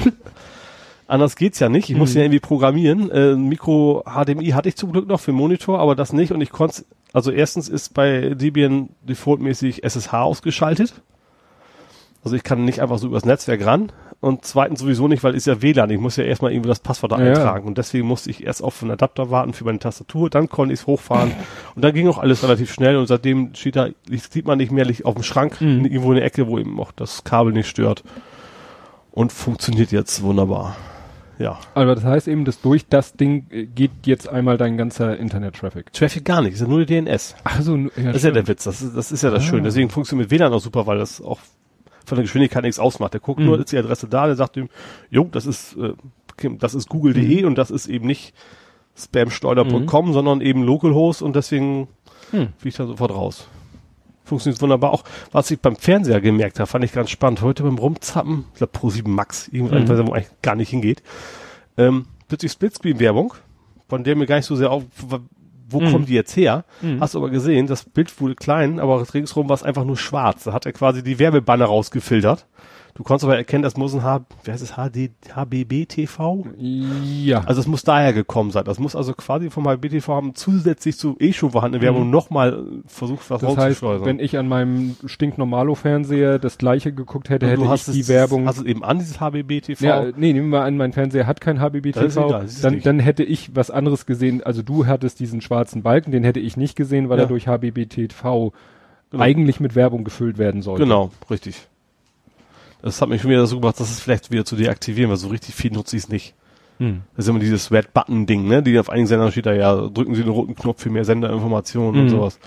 anders 1.08 1.36
geht's 1.36 1.60
ja 1.60 1.68
nicht. 1.68 1.90
Ich 1.90 1.98
musste 1.98 2.20
ja 2.20 2.26
irgendwie 2.26 2.40
programmieren. 2.40 3.12
Äh, 3.12 3.36
Mikro 3.36 4.04
HDMI 4.06 4.48
hatte 4.52 4.70
ich 4.70 4.78
zum 4.78 4.94
Glück 4.94 5.08
noch 5.08 5.20
für 5.20 5.32
den 5.32 5.38
Monitor, 5.38 5.80
aber 5.80 5.96
das 5.96 6.14
nicht. 6.14 6.32
Und 6.32 6.40
ich 6.42 6.52
konnte, 6.52 6.86
also 7.14 7.32
erstens 7.32 7.68
ist 7.70 7.94
bei 7.94 8.36
Debian 8.36 8.90
defaultmäßig 9.04 9.84
SSH 9.84 10.14
ausgeschaltet. 10.14 11.02
Also 12.26 12.36
ich 12.36 12.44
kann 12.44 12.66
nicht 12.66 12.82
einfach 12.82 12.98
so 12.98 13.08
übers 13.08 13.24
Netzwerk 13.24 13.66
ran. 13.66 13.92
Und 14.20 14.44
zweitens 14.46 14.80
sowieso 14.80 15.08
nicht, 15.08 15.24
weil 15.24 15.36
ist 15.36 15.46
ja 15.46 15.62
WLAN. 15.62 15.90
Ich 15.92 16.00
muss 16.00 16.16
ja 16.18 16.24
erstmal 16.24 16.52
irgendwie 16.52 16.70
das 16.70 16.80
Passwort 16.80 17.12
da 17.12 17.20
Ja, 17.22 17.30
eintragen. 17.34 17.68
Und 17.68 17.78
deswegen 17.78 18.08
musste 18.08 18.32
ich 18.32 18.44
erst 18.44 18.64
auf 18.64 18.82
einen 18.82 18.92
Adapter 18.92 19.30
warten 19.30 19.54
für 19.54 19.64
meine 19.66 19.78
Tastatur. 19.78 20.30
Dann 20.32 20.50
konnte 20.50 20.74
ich 20.74 20.80
es 20.82 20.88
hochfahren. 20.88 21.32
Und 21.76 21.84
dann 21.86 21.94
ging 21.94 22.08
auch 22.08 22.18
alles 22.18 22.42
relativ 22.44 22.74
schnell. 22.74 22.98
Und 22.98 23.06
seitdem 23.08 23.54
steht 23.54 23.76
da, 23.76 23.88
sieht 24.10 24.46
man 24.48 24.58
nicht 24.58 24.72
mehr 24.72 24.86
liegt 24.86 25.06
auf 25.06 25.14
dem 25.14 25.24
Schrank, 25.24 25.62
Mhm. 25.62 25.86
irgendwo 25.86 26.12
in 26.12 26.16
der 26.18 26.26
Ecke, 26.26 26.48
wo 26.48 26.58
eben 26.58 26.80
auch 26.80 26.92
das 26.92 27.24
Kabel 27.24 27.54
nicht 27.54 27.68
stört. 27.70 28.04
Und 29.12 29.32
funktioniert 29.32 29.92
jetzt 29.92 30.24
wunderbar. 30.24 30.76
Ja. 31.38 31.60
Aber 31.74 31.96
das 31.96 32.04
heißt 32.06 32.28
eben, 32.30 32.46
dass 32.46 32.62
durch 32.62 32.88
das 32.88 33.14
Ding 33.14 33.46
äh, 33.52 33.66
geht 33.66 33.92
jetzt 34.06 34.28
einmal 34.30 34.58
dein 34.58 34.78
ganzer 34.78 35.18
Internet-Traffic. 35.18 35.92
Traffic 35.94 36.24
gar 36.26 36.42
nicht, 36.42 36.54
ist 36.54 36.62
ja 36.62 36.68
nur 36.68 36.84
die 36.84 36.86
DNS. 36.86 37.36
Ach 37.44 37.62
so, 37.62 37.76
ja, 37.76 37.90
Das 37.98 38.16
ist 38.18 38.24
ja 38.24 38.32
der 38.32 38.48
Witz, 38.48 38.64
das 38.64 38.82
ist, 38.82 38.96
das 38.96 39.12
ist 39.12 39.22
ja 39.22 39.30
das 39.32 39.44
Ah. 39.44 39.48
Schöne. 39.48 39.64
Deswegen 39.64 39.90
funktioniert 39.90 40.32
mit 40.32 40.40
WLAN 40.40 40.54
auch 40.54 40.62
super, 40.62 40.88
weil 40.88 40.98
das 40.98 41.22
auch 41.22 41.40
von 42.06 42.16
der 42.18 42.24
Geschwindigkeit 42.24 42.64
nichts 42.64 42.80
ausmacht. 42.80 43.14
Der 43.14 43.22
guckt 43.22 43.40
Mhm. 43.40 43.46
nur, 43.48 43.60
ist 43.60 43.72
die 43.72 43.78
Adresse 43.78 44.08
da, 44.08 44.26
der 44.26 44.36
sagt 44.36 44.58
ihm, 44.58 44.70
jo, 45.10 45.28
das 45.32 45.46
ist, 45.46 45.76
äh, 45.78 45.94
das 46.60 46.74
ist 46.74 46.90
google.de 46.90 47.42
Mhm. 47.42 47.48
und 47.48 47.58
das 47.58 47.72
ist 47.72 47.88
eben 47.88 48.08
nicht 48.08 48.34
spamsteuer.com, 48.96 50.08
mhm. 50.08 50.14
sondern 50.14 50.42
eben 50.42 50.64
localhost 50.64 51.22
und 51.22 51.36
deswegen 51.36 51.88
hm. 52.32 52.50
fliegt 52.58 52.80
er 52.80 52.88
sofort 52.88 53.12
raus. 53.12 53.48
Funktioniert 54.24 54.62
wunderbar. 54.62 54.92
Auch 54.92 55.04
was 55.32 55.52
ich 55.52 55.60
beim 55.60 55.76
Fernseher 55.76 56.20
gemerkt 56.22 56.60
habe, 56.60 56.68
fand 56.68 56.84
ich 56.84 56.94
ganz 56.94 57.12
spannend. 57.12 57.42
Heute 57.42 57.64
beim 57.64 57.78
Rumzappen, 57.78 58.46
ich 58.54 58.58
glaube 58.58 58.78
Pro7 58.78 59.08
Max, 59.08 59.48
irgendwann, 59.50 59.84
mhm. 59.84 60.08
wo 60.08 60.14
eigentlich 60.14 60.32
gar 60.42 60.56
nicht 60.56 60.70
hingeht, 60.70 61.04
ähm, 61.78 62.08
plötzlich 62.28 62.52
Splitscreen-Werbung, 62.54 63.34
von 63.88 64.04
der 64.04 64.16
mir 64.16 64.26
gar 64.26 64.38
nicht 64.38 64.46
so 64.46 64.56
sehr 64.56 64.72
auf, 64.72 64.84
wo 65.68 65.82
mhm. 65.82 65.92
kommen 65.92 66.06
die 66.06 66.14
jetzt 66.14 66.36
her? 66.36 66.66
Mhm. 66.82 67.00
Hast 67.00 67.14
du 67.14 67.20
aber 67.20 67.30
gesehen, 67.30 67.68
das 67.68 67.86
Bild 67.86 68.20
wurde 68.22 68.36
klein, 68.36 68.80
aber 68.80 69.06
ringsrum 69.14 69.50
war 69.50 69.56
es 69.56 69.64
einfach 69.64 69.84
nur 69.84 69.98
schwarz. 69.98 70.44
Da 70.44 70.54
hat 70.54 70.66
er 70.66 70.74
quasi 70.74 71.04
die 71.04 71.20
Werbebanner 71.20 71.66
rausgefiltert. 71.66 72.46
Du 72.98 73.04
konntest 73.04 73.26
aber 73.26 73.36
erkennen, 73.36 73.62
das 73.62 73.76
muss 73.76 73.94
ein 73.94 74.04
H, 74.04 74.22
wie 74.46 74.52
heißt 74.52 74.64
es, 74.64 74.76
HD, 74.76 75.12
HBB-TV? 75.30 76.46
Ja. 76.58 77.42
Also 77.42 77.60
es 77.60 77.68
muss 77.68 77.84
daher 77.84 78.14
gekommen 78.14 78.52
sein. 78.52 78.64
Das 78.64 78.80
muss 78.80 78.96
also 78.96 79.14
quasi 79.14 79.50
vom 79.50 79.68
HBB-TV 79.68 80.16
haben 80.16 80.34
zusätzlich 80.34 80.98
zu 80.98 81.18
eh 81.20 81.34
schon 81.34 81.52
vorhandene 81.52 81.84
Werbung 81.84 82.06
mhm. 82.06 82.12
nochmal 82.12 82.64
versucht, 82.88 83.30
was 83.30 83.42
Das 83.42 83.58
heißt, 83.58 83.82
wenn 83.82 84.20
ich 84.20 84.38
an 84.38 84.48
meinem 84.48 84.96
Stinknormalo-Fernseher 85.04 86.40
das 86.40 86.58
gleiche 86.58 86.94
geguckt 86.94 87.30
hätte, 87.30 87.50
hätte 87.50 87.66
ich 87.66 87.84
die 87.84 88.00
es, 88.00 88.08
Werbung... 88.08 88.48
Hast 88.48 88.62
du 88.62 88.64
eben 88.64 88.82
an 88.82 89.00
dieses 89.00 89.20
HBB-TV? 89.20 89.84
Ja, 89.84 90.06
nee, 90.16 90.32
nehmen 90.32 90.48
wir 90.52 90.62
an, 90.62 90.78
mein 90.78 90.94
Fernseher 90.94 91.28
hat 91.28 91.42
kein 91.42 91.60
HBB-TV. 91.60 92.46
Dann, 92.62 92.80
dann 92.80 93.00
hätte 93.00 93.24
ich 93.24 93.54
was 93.54 93.72
anderes 93.72 94.06
gesehen. 94.06 94.42
Also 94.42 94.62
du 94.62 94.86
hattest 94.86 95.20
diesen 95.20 95.42
schwarzen 95.42 95.84
Balken, 95.84 96.12
den 96.12 96.24
hätte 96.24 96.40
ich 96.40 96.56
nicht 96.56 96.78
gesehen, 96.78 97.10
weil 97.10 97.18
ja. 97.18 97.26
er 97.26 97.28
durch 97.28 97.50
HBB-TV 97.50 98.54
genau. 99.10 99.22
eigentlich 99.22 99.60
mit 99.60 99.76
Werbung 99.76 100.06
gefüllt 100.06 100.38
werden 100.38 100.62
sollte. 100.62 100.84
Genau, 100.84 101.12
richtig. 101.30 101.68
Das 102.86 103.02
hat 103.02 103.10
mich 103.10 103.24
schon 103.24 103.32
wieder 103.32 103.48
so 103.48 103.56
gebracht, 103.56 103.80
dass 103.80 103.90
es 103.90 104.00
vielleicht 104.00 104.30
wieder 104.30 104.46
zu 104.46 104.56
deaktivieren, 104.56 105.10
weil 105.10 105.18
so 105.18 105.30
richtig 105.30 105.56
viel 105.56 105.72
nutze 105.72 105.98
ich 105.98 106.04
es 106.04 106.10
nicht. 106.10 106.36
Hm. 106.78 107.02
Das 107.16 107.26
ist 107.26 107.30
immer 107.30 107.40
dieses 107.40 107.72
Red 107.72 107.96
Button 107.96 108.28
Ding, 108.28 108.48
ne? 108.48 108.62
Die 108.62 108.78
auf 108.78 108.92
einigen 108.92 109.08
Sendern 109.08 109.32
steht 109.32 109.48
da 109.48 109.54
ja, 109.54 109.76
drücken 109.88 110.14
Sie 110.14 110.22
den 110.22 110.32
roten 110.32 110.54
Knopf 110.54 110.84
für 110.84 110.92
mehr 110.92 111.04
Senderinformationen 111.04 111.96
hm. 111.96 112.02
und 112.02 112.10
sowas. 112.10 112.40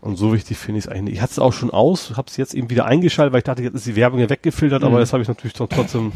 Und 0.00 0.16
so 0.16 0.32
wichtig 0.32 0.56
finde 0.56 0.78
ich 0.78 0.86
es 0.86 0.90
eigentlich 0.90 1.02
nicht. 1.02 1.14
Ich 1.16 1.20
hatte 1.20 1.32
es 1.32 1.38
auch 1.38 1.52
schon 1.52 1.70
aus, 1.70 2.16
habe 2.16 2.28
es 2.28 2.38
jetzt 2.38 2.54
eben 2.54 2.70
wieder 2.70 2.86
eingeschaltet, 2.86 3.34
weil 3.34 3.40
ich 3.40 3.44
dachte, 3.44 3.62
jetzt 3.62 3.74
ist 3.74 3.86
die 3.86 3.96
Werbung 3.96 4.18
ja 4.18 4.30
weggefiltert, 4.30 4.80
hm. 4.80 4.88
aber 4.88 4.98
das 4.98 5.12
habe 5.12 5.22
ich 5.22 5.28
natürlich 5.28 5.52
trotzdem, 5.52 6.12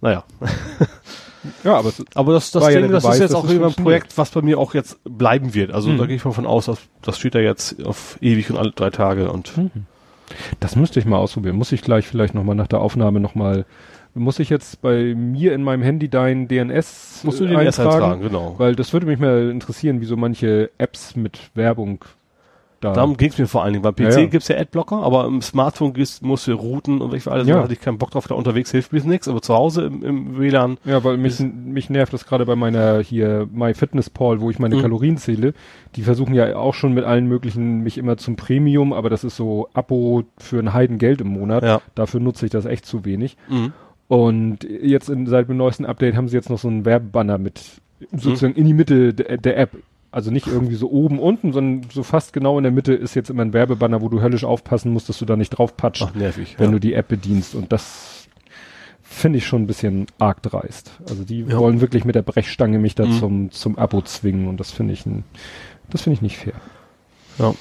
naja. 0.00 0.22
Ja, 1.62 1.76
aber, 1.76 1.92
aber 2.14 2.32
das, 2.32 2.50
das, 2.50 2.66
Ding, 2.66 2.82
ja 2.82 2.88
das 2.88 3.04
ist 3.04 3.20
jetzt 3.20 3.34
auch 3.34 3.48
über 3.48 3.68
ein 3.68 3.74
Projekt, 3.74 4.18
was 4.18 4.30
bei 4.30 4.42
mir 4.42 4.58
auch 4.58 4.74
jetzt 4.74 4.98
bleiben 5.04 5.54
wird. 5.54 5.70
Also 5.70 5.88
mhm. 5.88 5.96
da 5.96 6.06
gehe 6.06 6.16
ich 6.16 6.24
mal 6.24 6.32
von 6.32 6.46
aus, 6.46 6.66
dass 6.66 6.78
das 7.00 7.16
steht 7.16 7.36
da 7.36 7.38
jetzt 7.38 7.84
auf 7.86 8.18
ewig 8.20 8.50
und 8.50 8.58
alle 8.58 8.72
drei 8.72 8.90
Tage 8.90 9.30
und 9.30 9.56
mhm. 9.56 9.70
Das 10.60 10.76
müsste 10.76 10.98
ich 11.00 11.06
mal 11.06 11.18
ausprobieren. 11.18 11.56
Muss 11.56 11.72
ich 11.72 11.82
gleich 11.82 12.06
vielleicht 12.06 12.34
nochmal 12.34 12.56
nach 12.56 12.66
der 12.66 12.80
Aufnahme 12.80 13.20
nochmal, 13.20 13.64
muss 14.14 14.38
ich 14.38 14.50
jetzt 14.50 14.80
bei 14.82 15.14
mir 15.14 15.54
in 15.54 15.62
meinem 15.62 15.82
Handy 15.82 16.08
dein 16.08 16.48
DNS 16.48 17.22
Musst 17.24 17.40
du 17.40 17.46
den 17.46 17.56
eintragen? 17.56 17.90
eintragen, 17.92 18.20
genau. 18.22 18.54
Weil 18.58 18.74
das 18.74 18.92
würde 18.92 19.06
mich 19.06 19.18
mal 19.18 19.50
interessieren, 19.50 20.00
wie 20.00 20.06
so 20.06 20.16
manche 20.16 20.70
Apps 20.78 21.16
mit 21.16 21.50
Werbung 21.54 22.04
da. 22.80 22.92
Darum 22.92 23.16
ging 23.16 23.30
es 23.30 23.38
mir 23.38 23.46
vor 23.46 23.64
allen 23.64 23.72
Dingen. 23.72 23.82
Beim 23.82 23.94
PC 23.94 24.00
ja, 24.00 24.18
ja. 24.20 24.26
gibt's 24.26 24.48
ja 24.48 24.56
Adblocker, 24.56 25.02
aber 25.02 25.26
im 25.26 25.42
Smartphone 25.42 25.92
musst 26.20 26.46
du 26.46 26.52
routen 26.52 27.00
und 27.00 27.12
ich 27.12 27.26
war 27.26 27.32
alles, 27.32 27.48
ja. 27.48 27.56
da 27.56 27.62
hatte 27.64 27.72
ich 27.72 27.80
keinen 27.80 27.98
Bock 27.98 28.12
drauf, 28.12 28.28
da 28.28 28.36
unterwegs 28.36 28.70
hilft 28.70 28.92
mir 28.92 29.02
nichts, 29.04 29.26
aber 29.26 29.42
zu 29.42 29.54
Hause 29.54 29.86
im, 29.86 30.04
im 30.04 30.38
WLAN. 30.38 30.78
Ja, 30.84 31.02
weil 31.02 31.16
mich, 31.16 31.40
mich 31.40 31.90
nervt 31.90 32.12
das 32.12 32.24
gerade 32.24 32.46
bei 32.46 32.54
meiner 32.54 33.00
hier 33.00 33.48
MyFitnessPal, 33.52 34.40
wo 34.40 34.50
ich 34.50 34.58
meine 34.58 34.76
mhm. 34.76 34.82
Kalorien 34.82 35.16
zähle. 35.16 35.54
Die 35.96 36.02
versuchen 36.02 36.34
ja 36.34 36.56
auch 36.56 36.74
schon 36.74 36.94
mit 36.94 37.04
allen 37.04 37.26
möglichen 37.26 37.80
mich 37.80 37.98
immer 37.98 38.16
zum 38.16 38.36
Premium, 38.36 38.92
aber 38.92 39.10
das 39.10 39.24
ist 39.24 39.36
so 39.36 39.68
Abo 39.74 40.24
für 40.38 40.60
ein 40.60 40.72
Heidengeld 40.72 41.20
im 41.20 41.28
Monat. 41.28 41.64
Ja. 41.64 41.80
Dafür 41.94 42.20
nutze 42.20 42.46
ich 42.46 42.52
das 42.52 42.64
echt 42.64 42.86
zu 42.86 43.04
wenig. 43.04 43.36
Mhm. 43.48 43.72
Und 44.06 44.64
jetzt 44.64 45.10
in, 45.10 45.26
seit 45.26 45.48
dem 45.48 45.56
neuesten 45.56 45.84
Update 45.84 46.16
haben 46.16 46.28
sie 46.28 46.36
jetzt 46.36 46.48
noch 46.48 46.58
so 46.58 46.68
einen 46.68 46.84
Werbebanner 46.84 47.38
mit 47.38 47.60
sozusagen 48.12 48.52
mhm. 48.52 48.58
in 48.58 48.66
die 48.66 48.74
Mitte 48.74 49.14
der, 49.14 49.36
der 49.36 49.58
App 49.58 49.70
also 50.10 50.30
nicht 50.30 50.46
irgendwie 50.46 50.74
so 50.74 50.90
oben, 50.90 51.18
unten, 51.18 51.52
sondern 51.52 51.90
so 51.90 52.02
fast 52.02 52.32
genau 52.32 52.56
in 52.58 52.62
der 52.62 52.72
Mitte 52.72 52.94
ist 52.94 53.14
jetzt 53.14 53.30
immer 53.30 53.42
ein 53.42 53.52
Werbebanner, 53.52 54.00
wo 54.00 54.08
du 54.08 54.22
höllisch 54.22 54.44
aufpassen 54.44 54.92
musst, 54.92 55.08
dass 55.08 55.18
du 55.18 55.26
da 55.26 55.36
nicht 55.36 55.50
drauf 55.50 55.76
patschst, 55.76 56.08
Ach, 56.10 56.14
nervig, 56.14 56.54
wenn 56.58 56.66
ja. 56.66 56.72
du 56.72 56.80
die 56.80 56.94
App 56.94 57.08
bedienst. 57.08 57.54
Und 57.54 57.72
das 57.72 58.28
finde 59.02 59.38
ich 59.38 59.46
schon 59.46 59.62
ein 59.62 59.66
bisschen 59.66 60.06
arg 60.18 60.42
dreist. 60.42 60.92
Also 61.08 61.24
die 61.24 61.40
ja. 61.40 61.58
wollen 61.58 61.80
wirklich 61.80 62.04
mit 62.04 62.14
der 62.14 62.22
Brechstange 62.22 62.78
mich 62.78 62.94
da 62.94 63.04
mhm. 63.04 63.18
zum, 63.18 63.50
zum 63.50 63.78
Abo 63.78 64.00
zwingen 64.02 64.48
und 64.48 64.58
das 64.60 64.70
finde 64.70 64.94
ich 64.94 65.04
ein, 65.04 65.24
das 65.90 66.02
finde 66.02 66.14
ich 66.14 66.22
nicht 66.22 66.38
fair. 66.38 66.54
Ja. 67.38 67.54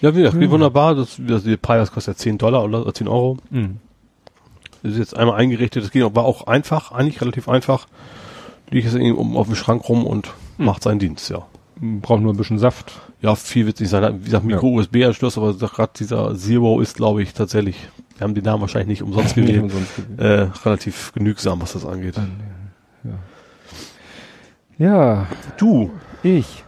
Ja, 0.00 0.14
wie 0.14 0.18
gesagt, 0.20 0.38
wie 0.38 0.50
wunderbar. 0.50 0.94
Das, 0.94 1.18
das, 1.18 1.44
die 1.44 1.56
Pius 1.56 1.90
kostet 1.90 2.16
ja 2.16 2.18
10 2.18 2.38
Dollar 2.38 2.64
oder 2.64 2.92
10 2.92 3.08
Euro. 3.08 3.38
Mhm. 3.48 3.78
Das 4.82 4.92
ist 4.92 4.98
jetzt 4.98 5.16
einmal 5.16 5.36
eingerichtet. 5.36 5.82
Das 5.82 5.90
ging, 5.92 6.02
war 6.14 6.24
auch 6.24 6.46
einfach, 6.46 6.92
eigentlich 6.92 7.22
relativ 7.22 7.48
einfach. 7.48 7.86
Liegt 8.68 8.84
jetzt 8.84 8.94
irgendwie 8.94 9.12
um 9.12 9.36
auf 9.38 9.46
dem 9.46 9.54
Schrank 9.54 9.88
rum 9.88 10.04
und 10.04 10.34
mhm. 10.58 10.66
macht 10.66 10.82
seinen 10.82 10.98
Dienst, 10.98 11.30
ja 11.30 11.46
braucht 12.00 12.22
nur 12.22 12.32
ein 12.32 12.36
bisschen 12.36 12.58
Saft. 12.58 12.92
Ja, 13.20 13.34
viel 13.34 13.66
wird 13.66 13.80
nicht 13.80 13.90
sein. 13.90 14.20
Wie 14.20 14.24
gesagt, 14.24 14.44
Micro-USB-Anschluss, 14.44 15.38
aber 15.38 15.54
gerade 15.54 15.92
dieser 15.98 16.34
Zero 16.36 16.80
ist, 16.80 16.96
glaube 16.96 17.22
ich, 17.22 17.34
tatsächlich, 17.34 17.76
wir 18.16 18.24
haben 18.24 18.34
den 18.34 18.44
Namen 18.44 18.62
wahrscheinlich 18.62 18.88
nicht 18.88 19.02
umsonst 19.02 19.34
gewählt, 19.34 19.62
umsonst 19.62 19.92
äh, 20.16 20.48
relativ 20.64 21.12
genügsam, 21.12 21.60
was 21.60 21.72
das 21.72 21.84
angeht. 21.84 22.14
Ja. 23.04 24.86
ja. 24.86 25.26
Du. 25.56 25.90
Ich. 26.22 26.64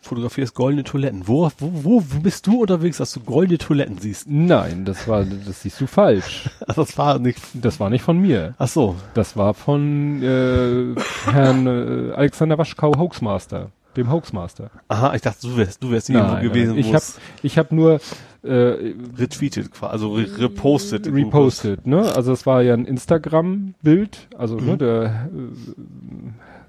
Fotografierst 0.00 0.54
goldene 0.54 0.84
Toiletten. 0.84 1.26
Wo, 1.26 1.50
wo, 1.58 1.70
wo, 1.72 2.02
wo 2.08 2.20
bist 2.20 2.46
du 2.46 2.62
unterwegs, 2.62 2.98
dass 2.98 3.12
du 3.12 3.20
goldene 3.20 3.58
Toiletten 3.58 3.98
siehst? 3.98 4.28
Nein, 4.28 4.84
das 4.84 5.08
war, 5.08 5.24
das 5.24 5.62
siehst 5.62 5.80
du 5.80 5.88
falsch. 5.88 6.48
das 6.76 6.96
war 6.96 7.18
nicht. 7.18 7.40
Das 7.54 7.80
war 7.80 7.90
nicht 7.90 8.02
von 8.02 8.18
mir. 8.18 8.54
Ach 8.58 8.68
so. 8.68 8.94
Das 9.14 9.36
war 9.36 9.52
von 9.54 10.22
äh, 10.22 10.94
Herrn 11.30 11.66
äh, 11.66 12.12
Alexander 12.12 12.56
Waschkau 12.56 12.96
Hoaxmaster 12.96 13.72
dem 13.96 14.10
Hoaxmaster. 14.10 14.70
Aha, 14.88 15.14
ich 15.14 15.22
dachte, 15.22 15.46
du 15.46 15.56
wärst, 15.56 15.82
du 15.82 15.90
wärst 15.90 16.10
irgendwo 16.10 16.34
nein, 16.34 16.44
gewesen. 16.44 16.70
Nein. 16.70 16.78
Ich 16.80 16.94
habe 16.94 17.04
ich 17.42 17.58
hab 17.58 17.72
nur 17.72 18.00
äh, 18.42 18.94
retweetet, 19.18 19.70
also 19.80 20.14
re 20.14 20.26
repostet. 20.38 21.06
Repostet, 21.06 21.86
ne? 21.86 22.14
Also 22.14 22.32
es 22.32 22.46
war 22.46 22.62
ja 22.62 22.74
ein 22.74 22.84
Instagram-Bild, 22.84 24.28
also 24.36 24.56
ne, 24.56 24.62
mhm. 24.62 24.68
ne, 24.68 24.78
der 24.78 25.28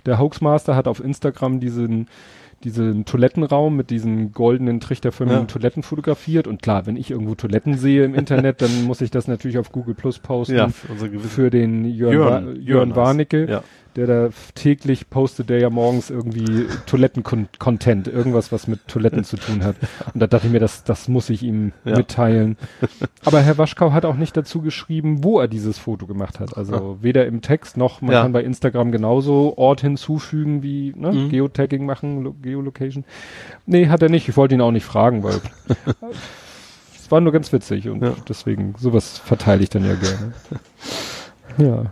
der 0.05 0.19
Hoaxmaster 0.19 0.75
hat 0.75 0.87
auf 0.87 1.03
Instagram 1.03 1.59
diesen 1.59 2.07
diesen 2.63 3.05
Toilettenraum 3.05 3.75
mit 3.75 3.91
diesen 3.91 4.31
goldenen 4.31 4.79
trichterförmigen 4.79 5.41
ja. 5.41 5.45
Toiletten 5.45 5.83
fotografiert 5.83 6.47
und 6.47 6.61
klar, 6.61 6.87
wenn 6.87 6.95
ich 6.95 7.11
irgendwo 7.11 7.35
Toiletten 7.35 7.77
sehe 7.77 8.03
im 8.03 8.15
Internet, 8.15 8.63
dann 8.63 8.85
muss 8.85 9.01
ich 9.01 9.11
das 9.11 9.27
natürlich 9.27 9.59
auf 9.59 9.71
Google 9.71 9.93
Plus 9.93 10.17
posten 10.17 10.55
ja, 10.55 10.69
für 10.69 11.51
den 11.51 11.85
Jörn, 11.85 12.13
Jörn, 12.13 12.61
Jörn 12.61 12.95
Warnecke. 12.95 13.47
Ja 13.47 13.63
der 13.97 14.05
da 14.05 14.29
täglich 14.53 15.09
postet, 15.09 15.49
der 15.49 15.59
ja 15.59 15.71
morgens 15.71 16.11
irgendwie 16.11 16.67
Toiletten-Content, 16.85 18.07
irgendwas, 18.07 18.51
was 18.51 18.67
mit 18.67 18.87
Toiletten 18.87 19.23
zu 19.23 19.37
tun 19.37 19.63
hat. 19.63 19.75
Und 20.13 20.19
da 20.21 20.27
dachte 20.27 20.45
ich 20.45 20.53
mir, 20.53 20.59
das, 20.59 20.83
das 20.83 21.07
muss 21.07 21.31
ich 21.31 21.41
ihm 21.41 21.71
ja. 21.83 21.97
mitteilen. 21.97 22.57
Aber 23.25 23.41
Herr 23.41 23.57
Waschkau 23.57 23.93
hat 23.93 24.05
auch 24.05 24.15
nicht 24.15 24.37
dazu 24.37 24.61
geschrieben, 24.61 25.23
wo 25.23 25.39
er 25.39 25.47
dieses 25.47 25.79
Foto 25.79 26.05
gemacht 26.05 26.39
hat. 26.39 26.55
Also 26.55 26.75
ah. 26.75 26.97
weder 27.01 27.25
im 27.25 27.41
Text 27.41 27.75
noch, 27.75 28.01
man 28.01 28.11
ja. 28.11 28.21
kann 28.21 28.33
bei 28.33 28.43
Instagram 28.43 28.91
genauso 28.91 29.57
Ort 29.57 29.81
hinzufügen 29.81 30.61
wie 30.61 30.93
ne, 30.95 31.11
mhm. 31.11 31.29
Geotagging 31.29 31.83
machen, 31.83 32.39
Geolocation. 32.43 33.03
Nee, 33.65 33.87
hat 33.87 34.03
er 34.03 34.09
nicht. 34.09 34.29
Ich 34.29 34.37
wollte 34.37 34.53
ihn 34.53 34.61
auch 34.61 34.71
nicht 34.71 34.85
fragen, 34.85 35.23
weil 35.23 35.41
es 36.95 37.09
war 37.09 37.19
nur 37.19 37.33
ganz 37.33 37.51
witzig 37.51 37.89
und 37.89 38.03
ja. 38.03 38.13
deswegen, 38.29 38.75
sowas 38.77 39.17
verteile 39.17 39.63
ich 39.63 39.71
dann 39.71 39.85
ja 39.85 39.95
gerne. 39.95 40.33
Ja. 41.57 41.91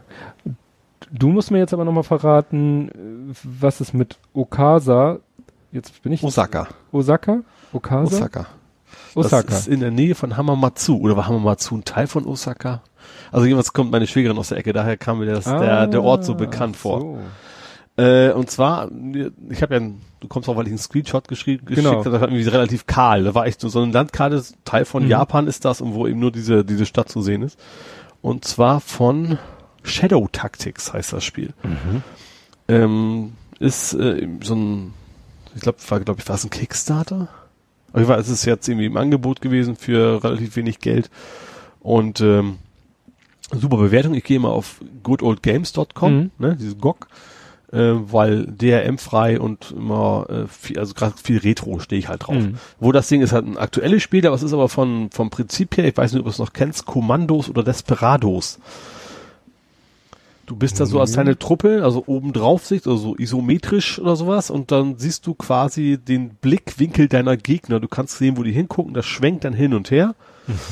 Du 1.17 1.29
musst 1.29 1.49
mir 1.49 1.59
jetzt 1.59 1.73
aber 1.73 1.85
nochmal 1.85 2.03
verraten, 2.03 3.33
was 3.43 3.79
es 3.79 3.93
mit 3.93 4.17
Okasa, 4.33 5.19
jetzt 5.71 6.03
bin 6.03 6.11
ich... 6.11 6.21
Osaka. 6.23 6.67
Osaka? 6.91 7.41
Okasa? 7.71 8.17
Osaka. 8.17 8.45
Osaka. 9.13 9.47
Das 9.47 9.59
ist 9.61 9.67
in 9.67 9.79
der 9.79 9.91
Nähe 9.91 10.13
von 10.13 10.35
Hamamatsu. 10.35 10.97
Oder 10.97 11.15
war 11.15 11.27
Hamamatsu 11.27 11.77
ein 11.77 11.85
Teil 11.85 12.07
von 12.07 12.25
Osaka? 12.25 12.81
Also 13.31 13.45
jemals 13.45 13.71
kommt 13.71 13.91
meine 13.91 14.07
Schwägerin 14.07 14.37
aus 14.37 14.49
der 14.49 14.57
Ecke, 14.57 14.73
daher 14.73 14.97
kam 14.97 15.19
mir 15.19 15.27
das, 15.27 15.47
ah, 15.47 15.59
der, 15.59 15.87
der 15.87 16.03
Ort 16.03 16.25
so 16.25 16.35
bekannt 16.35 16.75
vor. 16.75 16.99
So. 16.99 17.17
Äh, 17.97 18.31
und 18.31 18.49
zwar, 18.51 18.89
ich 19.49 19.61
habe 19.61 19.75
ja, 19.75 19.81
du 20.19 20.27
kommst 20.27 20.49
auch, 20.49 20.57
weil 20.57 20.65
ich 20.65 20.71
einen 20.71 20.79
Screenshot 20.79 21.29
geschrieben, 21.29 21.65
geschickt 21.65 21.85
genau. 21.85 21.99
habe, 21.99 22.09
das 22.09 22.19
war 22.19 22.27
irgendwie 22.27 22.49
relativ 22.49 22.87
kahl. 22.87 23.23
Da 23.23 23.33
war 23.33 23.45
echt 23.45 23.61
so, 23.61 23.69
so 23.69 23.81
eine 23.81 23.93
Landkarte, 23.93 24.43
Teil 24.65 24.83
von 24.83 25.03
mhm. 25.03 25.09
Japan 25.09 25.47
ist 25.47 25.63
das 25.63 25.79
und 25.79 25.93
wo 25.93 26.07
eben 26.07 26.19
nur 26.19 26.31
diese, 26.31 26.65
diese 26.65 26.85
Stadt 26.85 27.07
zu 27.07 27.21
sehen 27.21 27.41
ist. 27.41 27.57
Und 28.21 28.43
zwar 28.43 28.81
von, 28.81 29.37
Shadow 29.85 30.27
Tactics 30.31 30.93
heißt 30.93 31.13
das 31.13 31.23
Spiel. 31.23 31.53
Mhm. 31.63 32.03
Ähm, 32.67 33.33
ist 33.59 33.93
äh, 33.93 34.27
so 34.41 34.55
ein, 34.55 34.93
ich 35.55 35.61
glaube, 35.61 35.77
war, 35.87 35.99
glaube 35.99 36.19
ich, 36.19 36.27
war 36.27 36.35
es 36.35 36.43
ein 36.43 36.49
Kickstarter? 36.49 37.29
Auf 37.93 37.99
jeden 37.99 38.07
Fall 38.07 38.19
ist 38.19 38.29
es 38.29 38.43
jetzt 38.45 38.67
irgendwie 38.67 38.87
im 38.87 38.97
Angebot 38.97 39.41
gewesen 39.41 39.75
für 39.75 40.23
relativ 40.23 40.55
wenig 40.55 40.79
Geld. 40.79 41.09
Und 41.79 42.19
ähm, 42.19 42.57
super 43.51 43.77
Bewertung. 43.77 44.13
Ich 44.15 44.23
gehe 44.23 44.39
mal 44.39 44.49
auf 44.49 44.81
goodoldgames.com, 45.03 46.13
mhm. 46.13 46.31
ne, 46.37 46.55
dieses 46.55 46.77
GOG, 46.77 47.07
äh, 47.71 47.77
weil 47.77 48.47
DRM-frei 48.47 49.39
und 49.39 49.71
immer 49.71 50.25
äh, 50.29 50.47
viel, 50.47 50.79
also 50.79 50.93
gerade 50.93 51.15
viel 51.21 51.37
Retro 51.37 51.79
stehe 51.79 51.99
ich 51.99 52.09
halt 52.09 52.27
drauf. 52.27 52.35
Mhm. 52.35 52.57
Wo 52.79 52.91
das 52.91 53.07
Ding 53.07 53.21
ist 53.21 53.31
halt 53.31 53.45
ein 53.45 53.57
aktuelles 53.57 54.03
Spiel, 54.03 54.25
aber 54.25 54.35
es 54.35 54.43
ist 54.43 54.53
aber 54.53 54.67
von 54.67 55.09
vom 55.11 55.29
Prinzip 55.29 55.77
her, 55.77 55.85
ich 55.85 55.95
weiß 55.95 56.13
nicht, 56.13 56.19
ob 56.19 56.25
du 56.25 56.31
es 56.31 56.39
noch 56.39 56.53
kennst, 56.53 56.85
Kommandos 56.85 57.49
oder 57.49 57.63
Desperados. 57.63 58.59
Du 60.45 60.55
bist 60.55 60.79
da 60.79 60.85
so 60.85 60.99
als 60.99 61.11
Mhm. 61.11 61.15
deine 61.15 61.39
Truppe, 61.39 61.81
also 61.83 62.03
oben 62.05 62.31
drauf 62.33 62.65
Sicht, 62.65 62.85
also 62.87 62.97
so 62.97 63.15
isometrisch 63.17 63.99
oder 63.99 64.15
sowas 64.15 64.49
und 64.51 64.71
dann 64.71 64.97
siehst 64.97 65.25
du 65.25 65.33
quasi 65.33 65.97
den 65.97 66.35
Blickwinkel 66.35 67.07
deiner 67.07 67.35
Gegner. 67.35 67.79
Du 67.79 67.87
kannst 67.87 68.17
sehen, 68.17 68.37
wo 68.37 68.43
die 68.43 68.51
hingucken, 68.51 68.93
das 68.93 69.05
schwenkt 69.05 69.43
dann 69.43 69.53
hin 69.53 69.73
und 69.73 69.89
her 69.91 70.13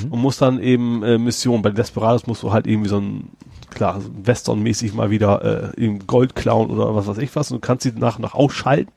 und 0.09 0.19
musst 0.21 0.41
dann 0.41 0.59
eben 0.61 1.01
äh, 1.01 1.17
Mission. 1.17 1.63
Bei 1.63 1.71
Desperados 1.71 2.27
musst 2.27 2.43
du 2.43 2.51
halt 2.51 2.67
irgendwie 2.67 2.89
so 2.89 2.99
ein, 2.99 3.29
klar, 3.71 3.99
so 3.99 4.09
Western-mäßig 4.23 4.93
mal 4.93 5.09
wieder 5.09 5.73
äh, 5.75 5.81
eben 5.83 6.05
Gold 6.05 6.35
klauen 6.35 6.69
oder 6.69 6.93
was 6.93 7.07
weiß 7.07 7.17
ich 7.17 7.35
was 7.35 7.49
und 7.51 7.57
du 7.57 7.67
kannst 7.67 7.81
sie 7.83 7.93
nach 7.93 8.19
nach 8.19 8.35
ausschalten. 8.35 8.91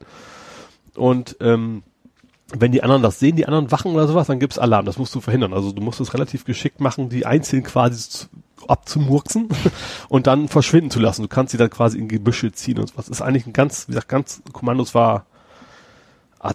Und 0.95 1.37
ähm, 1.41 1.81
wenn 2.53 2.71
die 2.71 2.83
anderen 2.83 3.01
das 3.01 3.19
sehen, 3.19 3.35
die 3.35 3.45
anderen 3.47 3.71
wachen 3.71 3.91
oder 3.93 4.07
sowas, 4.07 4.27
dann 4.27 4.39
gibt's 4.39 4.57
Alarm. 4.59 4.85
Das 4.85 4.97
musst 4.97 5.13
du 5.15 5.21
verhindern. 5.21 5.53
Also 5.53 5.71
du 5.71 5.81
musst 5.81 5.99
es 5.99 6.13
relativ 6.13 6.45
geschickt 6.45 6.79
machen, 6.79 7.09
die 7.09 7.25
einzeln 7.25 7.63
quasi 7.63 8.09
zu, 8.09 8.27
abzumurksen 8.67 9.49
und 10.09 10.27
dann 10.27 10.47
verschwinden 10.47 10.91
zu 10.91 10.99
lassen. 10.99 11.21
Du 11.23 11.27
kannst 11.27 11.51
sie 11.51 11.57
dann 11.57 11.69
quasi 11.69 11.97
in 11.97 12.07
Gebüsche 12.07 12.51
ziehen 12.51 12.79
und 12.79 12.89
sowas. 12.89 13.09
Ist 13.09 13.21
eigentlich 13.21 13.47
ein 13.47 13.53
ganz, 13.53 13.87
wie 13.87 13.91
gesagt, 13.91 14.09
ganz 14.09 14.41
Kommandos 14.53 14.93
war 14.95 15.25
A- 16.39 16.53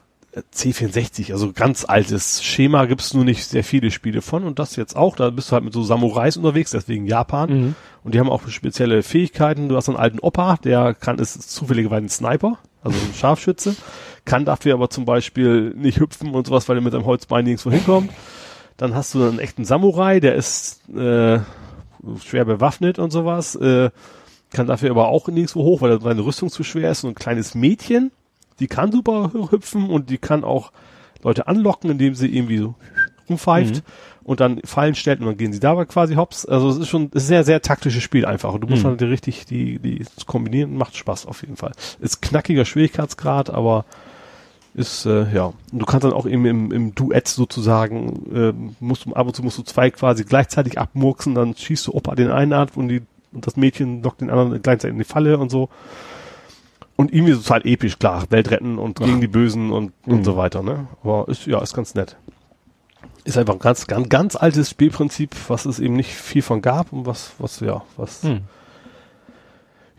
C64, 0.54 1.32
also 1.32 1.52
ganz 1.52 1.84
altes 1.86 2.42
Schema, 2.42 2.86
gibt's 2.86 3.14
nur 3.14 3.24
nicht 3.24 3.44
sehr 3.44 3.64
viele 3.64 3.90
Spiele 3.90 4.22
von 4.22 4.44
und 4.44 4.58
das 4.58 4.76
jetzt 4.76 4.96
auch. 4.96 5.16
Da 5.16 5.30
bist 5.30 5.50
du 5.50 5.52
halt 5.54 5.64
mit 5.64 5.72
so 5.72 5.82
Samurais 5.82 6.36
unterwegs, 6.36 6.70
deswegen 6.70 7.06
Japan. 7.06 7.50
Mhm. 7.50 7.74
Und 8.04 8.14
die 8.14 8.20
haben 8.20 8.30
auch 8.30 8.48
spezielle 8.48 9.02
Fähigkeiten. 9.02 9.68
Du 9.68 9.76
hast 9.76 9.88
einen 9.88 9.98
alten 9.98 10.18
Opa, 10.18 10.56
der 10.56 10.94
kann, 10.94 11.18
ist 11.18 11.50
zufälligerweise 11.52 12.06
ein 12.06 12.08
Sniper, 12.08 12.58
also 12.82 12.98
ein 12.98 13.14
Scharfschütze, 13.14 13.76
kann 14.24 14.44
dafür 14.44 14.74
aber 14.74 14.90
zum 14.90 15.04
Beispiel 15.04 15.74
nicht 15.76 16.00
hüpfen 16.00 16.34
und 16.34 16.46
sowas, 16.46 16.68
weil 16.68 16.76
er 16.78 16.82
mit 16.82 16.92
seinem 16.92 17.04
Holzbein 17.04 17.44
nirgendwo 17.44 17.70
hinkommt. 17.70 18.10
Dann 18.76 18.94
hast 18.94 19.14
du 19.14 19.22
einen 19.22 19.38
echten 19.38 19.64
Samurai, 19.64 20.18
der 20.18 20.34
ist 20.34 20.80
äh, 20.88 21.38
schwer 22.24 22.44
bewaffnet 22.44 22.98
und 22.98 23.10
sowas, 23.10 23.54
äh, 23.56 23.90
kann 24.52 24.66
dafür 24.66 24.90
aber 24.90 25.08
auch 25.08 25.28
nirgendwo 25.28 25.62
hoch, 25.62 25.80
weil 25.80 26.00
seine 26.00 26.24
Rüstung 26.24 26.50
zu 26.50 26.62
schwer 26.62 26.90
ist. 26.90 27.04
Und 27.04 27.10
ein 27.10 27.14
kleines 27.14 27.54
Mädchen, 27.54 28.10
die 28.60 28.66
kann 28.66 28.92
super 28.92 29.30
hüpfen 29.50 29.88
und 29.88 30.10
die 30.10 30.18
kann 30.18 30.44
auch 30.44 30.72
Leute 31.22 31.46
anlocken, 31.48 31.90
indem 31.90 32.14
sie 32.14 32.34
irgendwie 32.36 32.58
so 32.58 32.74
rumpfeift 33.28 33.82
und 34.24 34.40
dann 34.40 34.60
Fallen 34.64 34.94
stellt 34.94 35.20
und 35.20 35.26
dann 35.26 35.36
gehen 35.36 35.52
sie 35.52 35.60
dabei 35.60 35.84
quasi 35.84 36.14
hops. 36.16 36.44
Also 36.44 36.68
es 36.68 36.76
ist 36.76 36.88
schon 36.88 37.04
ein 37.04 37.10
sehr, 37.14 37.44
sehr 37.44 37.62
taktisches 37.62 38.02
Spiel 38.02 38.26
einfach. 38.26 38.52
Und 38.52 38.60
du 38.62 38.66
musst 38.68 38.82
Mhm. 38.84 38.88
halt 38.88 39.02
richtig 39.02 39.46
die, 39.46 39.78
die 39.78 40.04
kombinieren, 40.26 40.76
macht 40.76 40.96
Spaß 40.96 41.26
auf 41.26 41.40
jeden 41.42 41.56
Fall. 41.56 41.72
Ist 42.00 42.20
knackiger 42.20 42.64
Schwierigkeitsgrad, 42.64 43.50
aber 43.50 43.84
ist, 44.74 45.04
äh, 45.06 45.30
ja. 45.34 45.46
Und 45.72 45.78
du 45.78 45.84
kannst 45.84 46.04
dann 46.04 46.12
auch 46.12 46.26
eben 46.26 46.46
im, 46.46 46.72
im 46.72 46.94
Duett 46.94 47.28
sozusagen, 47.28 48.34
äh, 48.34 48.52
musst 48.80 49.04
du, 49.04 49.12
ab 49.12 49.26
und 49.26 49.36
zu 49.36 49.42
musst 49.42 49.58
du 49.58 49.62
zwei 49.62 49.90
quasi 49.90 50.24
gleichzeitig 50.24 50.78
abmurksen, 50.78 51.34
dann 51.34 51.54
schießt 51.54 51.86
du 51.88 51.94
Opa 51.94 52.14
den 52.14 52.30
einen 52.30 52.52
ab 52.52 52.76
und 52.76 52.88
die, 52.88 53.02
und 53.32 53.46
das 53.46 53.56
Mädchen 53.56 54.02
lockt 54.02 54.20
den 54.20 54.30
anderen 54.30 54.62
gleichzeitig 54.62 54.92
in 54.94 54.98
die 54.98 55.04
Falle 55.04 55.38
und 55.38 55.50
so. 55.50 55.68
Und 56.96 57.12
irgendwie 57.12 57.32
es 57.32 57.50
halt 57.50 57.64
episch, 57.66 57.98
klar. 57.98 58.24
Welt 58.30 58.50
retten 58.50 58.78
und 58.78 58.98
gegen 58.98 59.20
die 59.20 59.26
Bösen 59.26 59.72
und, 59.72 59.92
und 60.06 60.18
Mhm. 60.18 60.24
so 60.24 60.36
weiter, 60.36 60.62
ne? 60.62 60.86
Aber 61.02 61.26
ist, 61.28 61.46
ja, 61.46 61.60
ist 61.60 61.74
ganz 61.74 61.94
nett. 61.94 62.16
Ist 63.24 63.38
einfach 63.38 63.54
ein 63.54 63.58
ganz, 63.60 63.86
ganz, 63.86 64.08
ganz 64.08 64.36
altes 64.36 64.70
Spielprinzip, 64.70 65.34
was 65.48 65.64
es 65.64 65.80
eben 65.80 65.94
nicht 65.94 66.12
viel 66.14 66.42
von 66.42 66.60
gab 66.60 66.92
und 66.92 67.06
was, 67.06 67.32
was, 67.38 67.60
ja, 67.60 67.82
was, 67.96 68.22
Mhm. 68.24 68.42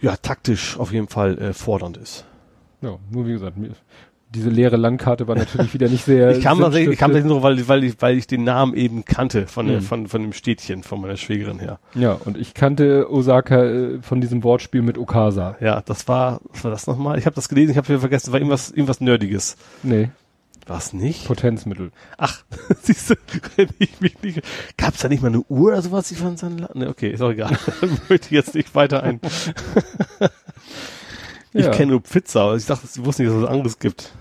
ja, 0.02 0.16
taktisch 0.18 0.78
auf 0.78 0.92
jeden 0.92 1.08
Fall 1.08 1.38
äh, 1.40 1.54
fordernd 1.54 1.98
ist. 1.98 2.26
Ja, 2.82 2.98
nur 3.10 3.26
wie 3.28 3.34
gesagt, 3.34 3.58
mir, 3.58 3.72
diese 4.34 4.50
leere 4.50 4.78
Landkarte 4.78 5.28
war 5.28 5.36
natürlich 5.36 5.74
wieder 5.74 5.88
nicht 5.90 6.06
sehr. 6.06 6.30
Ich 6.38 6.44
kam 6.44 6.60
da, 6.60 6.68
ich 6.74 6.98
kam 6.98 7.12
da 7.12 7.20
sinnstiftend. 7.20 7.26
nur, 7.28 7.44
weil, 7.44 7.68
weil 7.68 7.84
ich, 7.84 7.96
weil 8.02 8.18
ich 8.18 8.28
den 8.28 8.44
Namen 8.44 8.74
eben 8.74 9.06
kannte 9.06 9.48
von, 9.48 9.68
der, 9.68 9.78
Mhm. 9.78 9.84
von, 9.84 10.08
von 10.08 10.22
dem 10.22 10.34
Städtchen, 10.34 10.84
von 10.84 11.00
meiner 11.02 11.18
Schwägerin 11.18 11.60
her. 11.60 11.80
Ja, 11.96 12.14
und 12.14 12.38
ich 12.38 12.54
kannte 12.54 13.12
Osaka 13.12 13.64
äh, 13.64 14.02
von 14.02 14.22
diesem 14.22 14.44
Wortspiel 14.44 14.82
mit 14.82 14.98
Okasa. 14.98 15.56
Ja, 15.60 15.82
das 15.86 16.08
war, 16.08 16.42
was 16.52 16.64
war 16.64 16.72
das 16.72 16.88
nochmal? 16.88 17.18
Ich 17.20 17.26
habe 17.26 17.36
das 17.36 17.48
gelesen, 17.50 17.72
ich 17.72 17.78
habe 17.78 17.88
wieder 17.90 18.00
vergessen, 18.00 18.28
es 18.30 18.32
war 18.34 18.40
irgendwas, 18.40 18.72
irgendwas 18.72 19.00
Nerdiges. 19.02 19.56
Nee, 19.84 20.10
Was 20.66 20.94
nicht? 20.94 21.26
Potenzmittel. 21.28 21.92
Ach, 22.18 22.42
siehst 22.82 23.10
du, 23.10 23.16
wenn 23.58 23.68
ich 23.80 24.00
mich 24.00 24.22
nicht, 24.24 24.42
gab's 24.78 25.00
da 25.02 25.10
nicht 25.10 25.22
mal 25.22 25.28
eine 25.30 25.42
Uhr 25.50 25.72
oder 25.74 25.82
sowas, 25.82 26.08
die 26.08 26.16
von 26.16 26.38
seinem 26.38 26.66
Ne, 26.74 26.88
okay, 26.90 27.10
ist 27.12 27.22
auch 27.22 27.32
egal. 27.32 27.52
Möchte 28.10 28.28
ich 28.28 28.32
jetzt 28.32 28.56
nicht 28.56 28.74
weiter 28.74 29.04
ein. 29.04 29.20
Ich 31.56 31.66
Ja. 31.66 31.72
kenne 31.72 31.92
nur 31.92 32.02
Pizza, 32.02 32.42
aber 32.42 32.56
ich 32.56 32.66
dachte, 32.66 32.88
ich 32.92 33.06
wusste 33.06 33.24
nicht, 33.24 33.32
dass 33.36 33.44
es 33.44 33.48
anderes 33.50 33.78
gibt. 33.78 34.12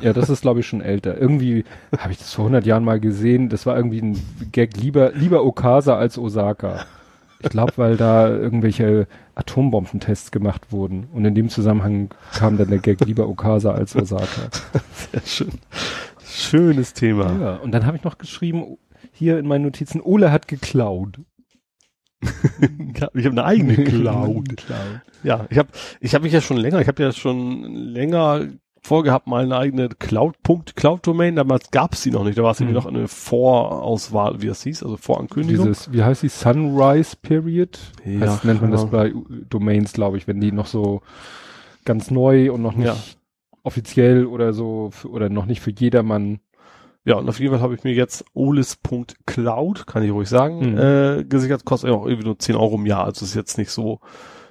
Ja, 0.00 0.12
das 0.12 0.30
ist 0.30 0.42
glaube 0.42 0.60
ich 0.60 0.66
schon 0.66 0.80
älter. 0.80 1.18
Irgendwie 1.18 1.64
habe 1.96 2.12
ich 2.12 2.18
das 2.18 2.32
vor 2.32 2.44
100 2.44 2.66
Jahren 2.66 2.84
mal 2.84 3.00
gesehen. 3.00 3.48
Das 3.48 3.66
war 3.66 3.76
irgendwie 3.76 4.00
ein 4.00 4.20
Gag. 4.52 4.76
Lieber, 4.76 5.12
lieber 5.12 5.44
Okasa 5.44 5.96
als 5.96 6.18
Osaka. 6.18 6.86
Ich 7.40 7.48
glaube, 7.48 7.72
weil 7.76 7.96
da 7.96 8.28
irgendwelche 8.28 9.08
Atombombentests 9.34 10.30
gemacht 10.30 10.70
wurden. 10.70 11.08
Und 11.12 11.24
in 11.24 11.34
dem 11.34 11.48
Zusammenhang 11.48 12.10
kam 12.34 12.56
dann 12.56 12.68
der 12.68 12.78
Gag 12.78 13.00
lieber 13.04 13.28
Okasa 13.28 13.72
als 13.72 13.96
Osaka. 13.96 14.48
Sehr 14.92 15.22
schön. 15.24 15.52
Schönes 16.24 16.92
Thema. 16.94 17.36
Ja, 17.40 17.56
und 17.56 17.72
dann 17.72 17.84
habe 17.84 17.96
ich 17.96 18.04
noch 18.04 18.18
geschrieben, 18.18 18.78
hier 19.12 19.38
in 19.38 19.46
meinen 19.46 19.64
Notizen, 19.64 20.00
Ole 20.00 20.30
hat 20.30 20.48
geklaut. 20.48 21.18
Ich 23.14 23.26
habe 23.26 23.32
eine 23.32 23.44
eigene 23.44 23.74
Cloud. 23.84 24.56
Cloud. 24.56 25.00
Ja, 25.24 25.46
ich 25.50 25.58
habe 25.58 25.68
ich 26.00 26.14
hab 26.14 26.22
mich 26.22 26.32
ja 26.32 26.40
schon 26.40 26.56
länger, 26.56 26.80
ich 26.80 26.86
habe 26.86 27.02
ja 27.02 27.12
schon 27.12 27.64
länger 27.64 28.46
vorgehabt, 28.82 29.26
mal 29.28 29.44
eine 29.44 29.56
eigene 29.56 29.88
Cloud-Punkt, 29.88 30.74
Cloud-Domain, 30.76 31.36
damals 31.36 31.70
gab 31.70 31.94
es 31.94 32.02
die 32.02 32.10
noch 32.10 32.24
nicht, 32.24 32.36
da 32.36 32.42
war 32.42 32.50
es 32.50 32.60
irgendwie 32.60 32.76
Mhm. 32.78 32.82
noch 32.84 32.86
eine 32.92 33.08
Vorauswahl, 33.08 34.42
wie 34.42 34.48
das 34.48 34.62
hieß, 34.64 34.82
also 34.82 34.96
Vorankündigung. 34.96 35.68
Dieses, 35.68 35.92
wie 35.92 36.02
heißt 36.02 36.22
die, 36.24 36.28
Sunrise 36.28 37.16
Period? 37.20 37.78
Ja, 38.04 38.20
heißt, 38.20 38.44
nennt 38.44 38.60
man 38.60 38.72
das 38.72 38.80
genau. 38.80 38.90
bei 38.92 39.12
Domains, 39.48 39.92
glaube 39.92 40.16
ich, 40.18 40.26
wenn 40.26 40.40
die 40.40 40.50
noch 40.52 40.66
so 40.66 41.00
ganz 41.84 42.10
neu 42.10 42.52
und 42.52 42.60
noch 42.62 42.74
nicht 42.74 42.86
Ja. 42.86 42.96
offiziell 43.62 44.26
oder 44.26 44.52
so 44.52 44.90
oder 45.08 45.28
noch 45.28 45.46
nicht 45.46 45.60
für 45.60 45.70
jedermann. 45.70 46.40
Ja, 47.04 47.16
und 47.16 47.28
auf 47.28 47.40
jeden 47.40 47.52
Fall 47.52 47.62
habe 47.62 47.74
ich 47.74 47.84
mir 47.84 47.92
jetzt 47.94 48.24
olis.cloud, 48.34 49.86
kann 49.86 50.02
ich 50.02 50.10
ruhig 50.12 50.28
sagen, 50.28 50.72
Mhm. 50.72 50.78
äh, 50.78 51.24
gesichert, 51.24 51.64
kostet 51.64 51.90
auch 51.90 52.06
irgendwie 52.06 52.26
nur 52.26 52.38
10 52.38 52.56
Euro 52.56 52.76
im 52.76 52.86
Jahr, 52.86 53.04
also 53.04 53.24
ist 53.24 53.34
jetzt 53.34 53.58
nicht 53.58 53.70
so, 53.70 54.00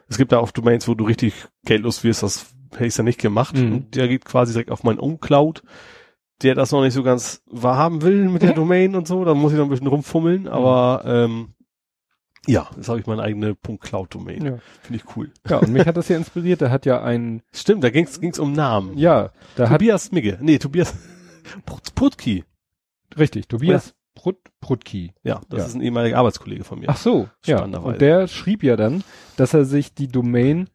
es 0.08 0.18
gibt 0.18 0.32
da 0.32 0.40
auch 0.40 0.52
Domains, 0.52 0.88
wo 0.88 0.94
du 0.94 1.06
richtig 1.06 1.34
geldlos 1.66 2.04
wirst, 2.04 2.24
das 2.24 2.54
hätte 2.74 2.86
ich 2.86 2.98
ja 2.98 3.04
nicht 3.04 3.20
gemacht. 3.20 3.56
Mhm. 3.56 3.74
Und 3.74 3.96
der 3.96 4.08
geht 4.08 4.26
quasi 4.26 4.54
direkt 4.54 4.72
auf 4.72 4.84
meinen 4.84 5.00
Own-Cloud, 5.00 5.64
der 6.42 6.56
das 6.56 6.72
noch 6.72 6.82
nicht 6.82 6.94
so 6.94 7.04
ganz 7.04 7.42
wahrhaben 7.46 8.02
will 8.02 8.28
mit 8.30 8.42
der 8.42 8.54
Domain 8.54 8.96
und 8.96 9.08
so, 9.08 9.24
da 9.26 9.34
muss 9.34 9.52
ich 9.52 9.58
noch 9.58 9.66
ein 9.66 9.70
bisschen 9.70 9.88
rumfummeln, 9.88 10.48
aber 10.48 11.04
ähm, 11.06 11.50
ja, 12.48 12.68
jetzt 12.76 12.90
habe 12.90 13.00
ich 13.00 13.06
meine 13.06 13.22
eigene 13.22 13.56
.cloud-Domain. 13.56 14.44
Ja. 14.44 14.58
Finde 14.82 15.04
ich 15.04 15.16
cool. 15.16 15.32
ja, 15.48 15.58
und 15.58 15.70
mich 15.72 15.86
hat 15.86 15.96
das 15.98 16.10
ja 16.10 16.18
inspiriert. 16.18 16.62
Der 16.62 16.72
hat 16.72 16.88
ja 16.88 17.04
ein, 17.04 17.44
Stimmt, 17.54 17.84
da 17.84 17.92
ging's 17.92 18.20
ging's 18.20 18.40
um 18.40 18.54
Namen. 18.54 18.98
ja, 18.98 19.30
da 19.56 19.70
hat, 19.70 19.78
Tobias 19.80 20.12
Migge. 20.12 20.40
Nee, 20.42 20.58
Tobias 20.58 20.96
Put- 21.68 21.94
Putki. 21.94 22.44
richtig, 23.18 23.48
Tobias 23.48 23.94
Prut, 24.16 24.38
Prutki. 24.60 25.14
Ja, 25.24 25.42
das 25.50 25.60
Ja. 25.60 25.66
ist 25.68 25.76
ein 25.76 25.82
ehemaliger 25.82 26.18
Arbeitskollege 26.18 26.64
von 26.64 26.80
mir. 26.80 26.90
Ach 26.90 26.98
so, 26.98 27.30
ja. 27.46 27.64
Und 27.64 28.02
der 28.02 28.28
schrieb 28.28 28.64
ja 28.64 28.76
dann, 28.76 29.04
dass 29.38 29.54
er 29.54 29.64
sich 29.66 29.94
die 29.94 30.08
Domain 30.08 30.68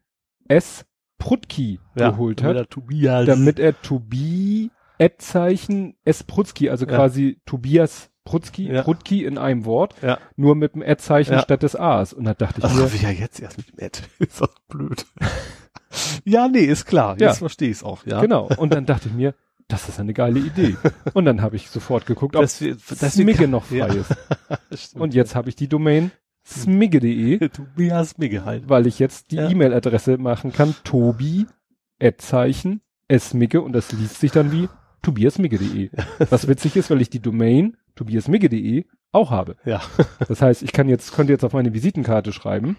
S 0.47 0.85
Prutki 1.17 1.79
ja, 1.95 2.11
geholt 2.11 2.43
hat. 2.43 2.55
er 2.55 3.25
damit 3.25 3.59
er 3.59 3.81
Tobi 3.81 4.71
Ad-Zeichen 4.99 5.95
S 6.05 6.23
Prutzki, 6.23 6.69
also 6.69 6.85
Ja. 6.85 6.95
quasi 6.95 7.39
Tobias 7.45 8.09
Prutzki, 8.25 8.71
Ja. 8.71 8.81
Prutki 8.83 9.23
in 9.23 9.37
einem 9.37 9.65
Wort, 9.65 9.95
Ja. 10.01 10.17
nur 10.35 10.55
mit 10.55 10.75
dem 10.75 10.81
Ad-Zeichen 10.81 11.39
statt 11.39 11.63
des 11.63 11.75
A's. 11.75 12.13
Und 12.13 12.25
da 12.25 12.33
dachte 12.33 12.59
ich 12.59 12.65
Ach, 12.65 12.73
mir, 12.75 12.89
ja 13.01 13.09
jetzt 13.11 13.39
erst 13.39 13.57
mit 13.57 13.67
dem 13.69 13.85
Ad. 13.85 13.99
ist 14.19 14.41
das 14.41 14.49
blöd. 14.67 15.05
ja, 16.25 16.47
nee, 16.47 16.59
ist 16.65 16.85
klar. 16.85 17.15
Ja. 17.19 17.27
Jetzt 17.29 17.39
verstehe 17.39 17.69
ich 17.69 17.77
es 17.77 17.83
auch, 17.83 18.05
ja. 18.05 18.21
genau. 18.21 18.49
Und 18.57 18.73
dann 18.73 18.85
dachte 18.87 19.07
ich 19.09 19.13
mir, 19.13 19.33
das 19.67 19.89
ist 19.89 19.99
eine 19.99 20.13
geile 20.13 20.39
Idee. 20.39 20.77
Und 21.13 21.25
dann 21.25 21.41
habe 21.41 21.57
ich 21.57 21.69
sofort 21.69 22.05
geguckt, 22.05 22.35
ob 22.35 22.41
Deswegen, 22.41 22.79
Smigge 22.79 23.47
noch 23.49 23.65
frei 23.65 24.01
ist. 24.69 24.95
Und 24.95 25.13
jetzt 25.13 25.35
habe 25.35 25.49
ich 25.49 25.55
die 25.57 25.67
Domain 25.67 26.11
smigge.de, 26.47 27.49
Tobias 27.49 28.17
Migge 28.17 28.45
halt. 28.45 28.69
weil 28.69 28.87
ich 28.87 28.99
jetzt 28.99 29.31
die 29.31 29.35
Ja. 29.35 29.49
E-Mail-Adresse 29.49 30.17
machen 30.17 30.53
kann, 30.53 30.75
Tobi 30.83 31.45
Ad-Zeichen 32.01 32.81
Smigge 33.17 33.61
und 33.61 33.73
das 33.73 33.91
liest 33.93 34.19
sich 34.19 34.31
dann 34.31 34.51
wie 34.51 34.67
tobiasmigge.de. 35.01 35.89
Was 36.29 36.47
witzig 36.47 36.75
ist, 36.75 36.89
weil 36.89 37.01
ich 37.01 37.09
die 37.09 37.21
Domain 37.21 37.77
tobiasmigge.de 37.95 38.85
auch 39.11 39.31
habe. 39.31 39.55
Ja. 39.65 39.81
Das 40.27 40.41
heißt, 40.41 40.61
ich 40.63 40.73
kann 40.73 40.89
jetzt, 40.89 41.13
könnte 41.13 41.33
jetzt 41.33 41.43
auf 41.43 41.53
meine 41.53 41.73
Visitenkarte 41.73 42.31
schreiben, 42.33 42.75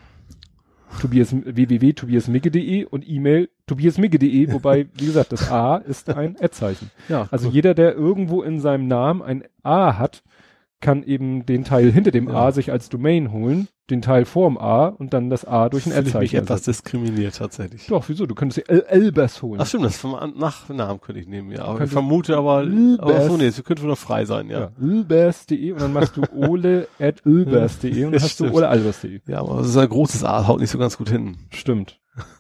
Tobias, 1.01 1.35
www.tobiasmigge.de 1.35 2.85
und 2.85 3.07
E-Mail 3.07 3.51
tobiasmigge.de, 3.67 4.53
wobei, 4.53 4.89
wie 4.95 5.07
gesagt, 5.07 5.33
das 5.33 5.51
A 5.51 5.77
ist 5.77 6.09
ein 6.09 6.37
Ad-Zeichen. 6.41 6.91
Ja. 7.09 7.29
Also 7.31 7.51
jeder, 7.51 7.75
der 7.75 7.95
irgendwo 7.95 8.43
in 8.43 8.59
seinem 8.61 8.89
Namen 8.89 9.21
ein 9.23 9.45
A 9.63 9.99
hat, 9.99 10.23
kann 10.81 11.03
eben 11.03 11.45
den 11.45 11.65
Teil 11.65 11.91
hinter 11.91 12.11
dem 12.13 12.29
Ja. 12.29 12.35
A 12.47 12.53
sich 12.53 12.71
als 12.71 12.89
Domain 12.89 13.33
holen. 13.33 13.69
den 13.91 14.03
Teil 14.03 14.27
vorm 14.27 14.59
A 14.59 14.89
und 14.89 15.15
dann 15.15 15.31
das 15.31 15.47
A 15.47 15.71
durch 15.71 15.87
ein 15.87 15.93
Fühle 15.93 16.01
ich 16.03 16.05
mich 16.15 16.15
L-Zeichen. 16.35 16.43
etwas 16.45 16.63
diskriminiert 16.63 17.35
tatsächlich. 17.37 17.87
Doch, 17.87 18.05
wieso? 18.09 18.27
Du 18.27 18.35
könntest 18.35 18.59
dir 18.59 18.71
El 18.71 18.83
Elbers 18.87 19.41
holen. 19.41 19.61
Ach 19.63 19.67
stimmt, 19.67 19.87
das 19.87 19.97
vom 19.97 20.11
Nachnamen 20.37 21.01
könnte 21.01 21.21
ich 21.23 21.27
nehmen, 21.27 21.51
ja. 21.53 21.65
Aber 21.65 21.83
ich 21.85 21.91
vermute 21.91 22.37
aber, 22.37 22.59
aber 22.99 23.21
so, 23.27 23.39
nee, 23.39 23.47
es 23.47 23.65
könnte 23.65 23.83
wohl 23.83 23.89
noch 23.89 23.97
frei 23.99 24.27
sein, 24.27 24.51
ja. 24.51 24.73
Elbers.de 24.79 25.73
und 25.73 25.81
dann 25.81 25.95
machst 25.95 26.19
du 26.19 26.23
ole 26.37 26.87
at 27.01 27.25
elbers.de 27.25 28.05
und 28.05 28.13
dann 28.13 28.21
hast 28.23 28.39
du 28.41 28.51
ole 28.53 28.69
albers.de. 28.69 29.21
Ja, 29.27 29.39
aber 29.41 29.57
das 29.57 29.69
ist 29.69 29.77
ein 29.79 29.89
großes 29.89 30.23
A, 30.23 30.47
haut 30.47 30.61
nicht 30.61 30.71
so 30.71 30.79
ganz 30.79 30.99
gut 30.99 31.09
hin. 31.09 31.39
Stimmt. 31.51 31.99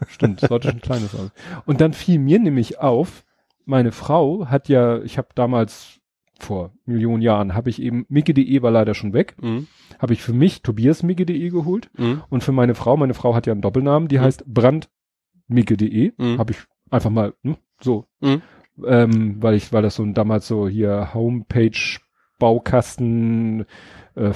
Stimmt. 0.08 0.40
Sollte 0.40 0.68
schon 0.68 0.76
ein 0.78 0.82
kleines 0.82 1.12
sein. 1.12 1.30
Und 1.64 1.80
dann 1.80 1.94
fiel 1.94 2.18
mir 2.18 2.38
nämlich 2.40 2.78
auf, 2.80 3.24
meine 3.64 3.92
Frau 3.92 4.46
hat 4.48 4.68
ja, 4.68 4.98
ich 5.02 5.16
habe 5.16 5.28
damals 5.34 5.97
vor 6.38 6.72
Millionen 6.86 7.20
Jahren, 7.22 7.54
habe 7.54 7.68
ich 7.70 7.82
eben, 7.82 8.06
Micke.de 8.08 8.62
war 8.62 8.70
leider 8.70 8.94
schon 8.94 9.12
weg, 9.12 9.34
Mhm. 9.40 9.66
habe 9.98 10.12
ich 10.12 10.22
für 10.22 10.32
mich 10.32 10.62
Tobias 10.62 11.02
Micke.de 11.02 11.48
geholt 11.50 11.90
Mhm. 11.98 12.22
und 12.30 12.44
für 12.44 12.52
meine 12.52 12.74
Frau, 12.74 12.96
meine 12.96 13.14
Frau 13.14 13.34
hat 13.34 13.46
ja 13.46 13.52
einen 13.52 13.62
Doppelnamen, 13.62 14.08
die 14.08 14.18
Mhm. 14.18 14.22
heißt 14.22 14.44
brandmicke.de, 14.46 16.12
Mhm. 16.16 16.38
habe 16.38 16.52
ich 16.52 16.58
einfach 16.90 17.10
mal 17.10 17.34
hm, 17.42 17.56
so, 17.80 18.06
Mhm. 18.20 18.42
ähm, 18.86 19.42
weil 19.42 19.54
ich, 19.54 19.72
weil 19.72 19.82
das 19.82 19.96
so 19.96 20.02
ein, 20.02 20.14
damals 20.14 20.46
so 20.46 20.68
hier 20.68 21.12
Homepage 21.14 21.98
Baukasten 22.38 23.66
äh, 24.14 24.32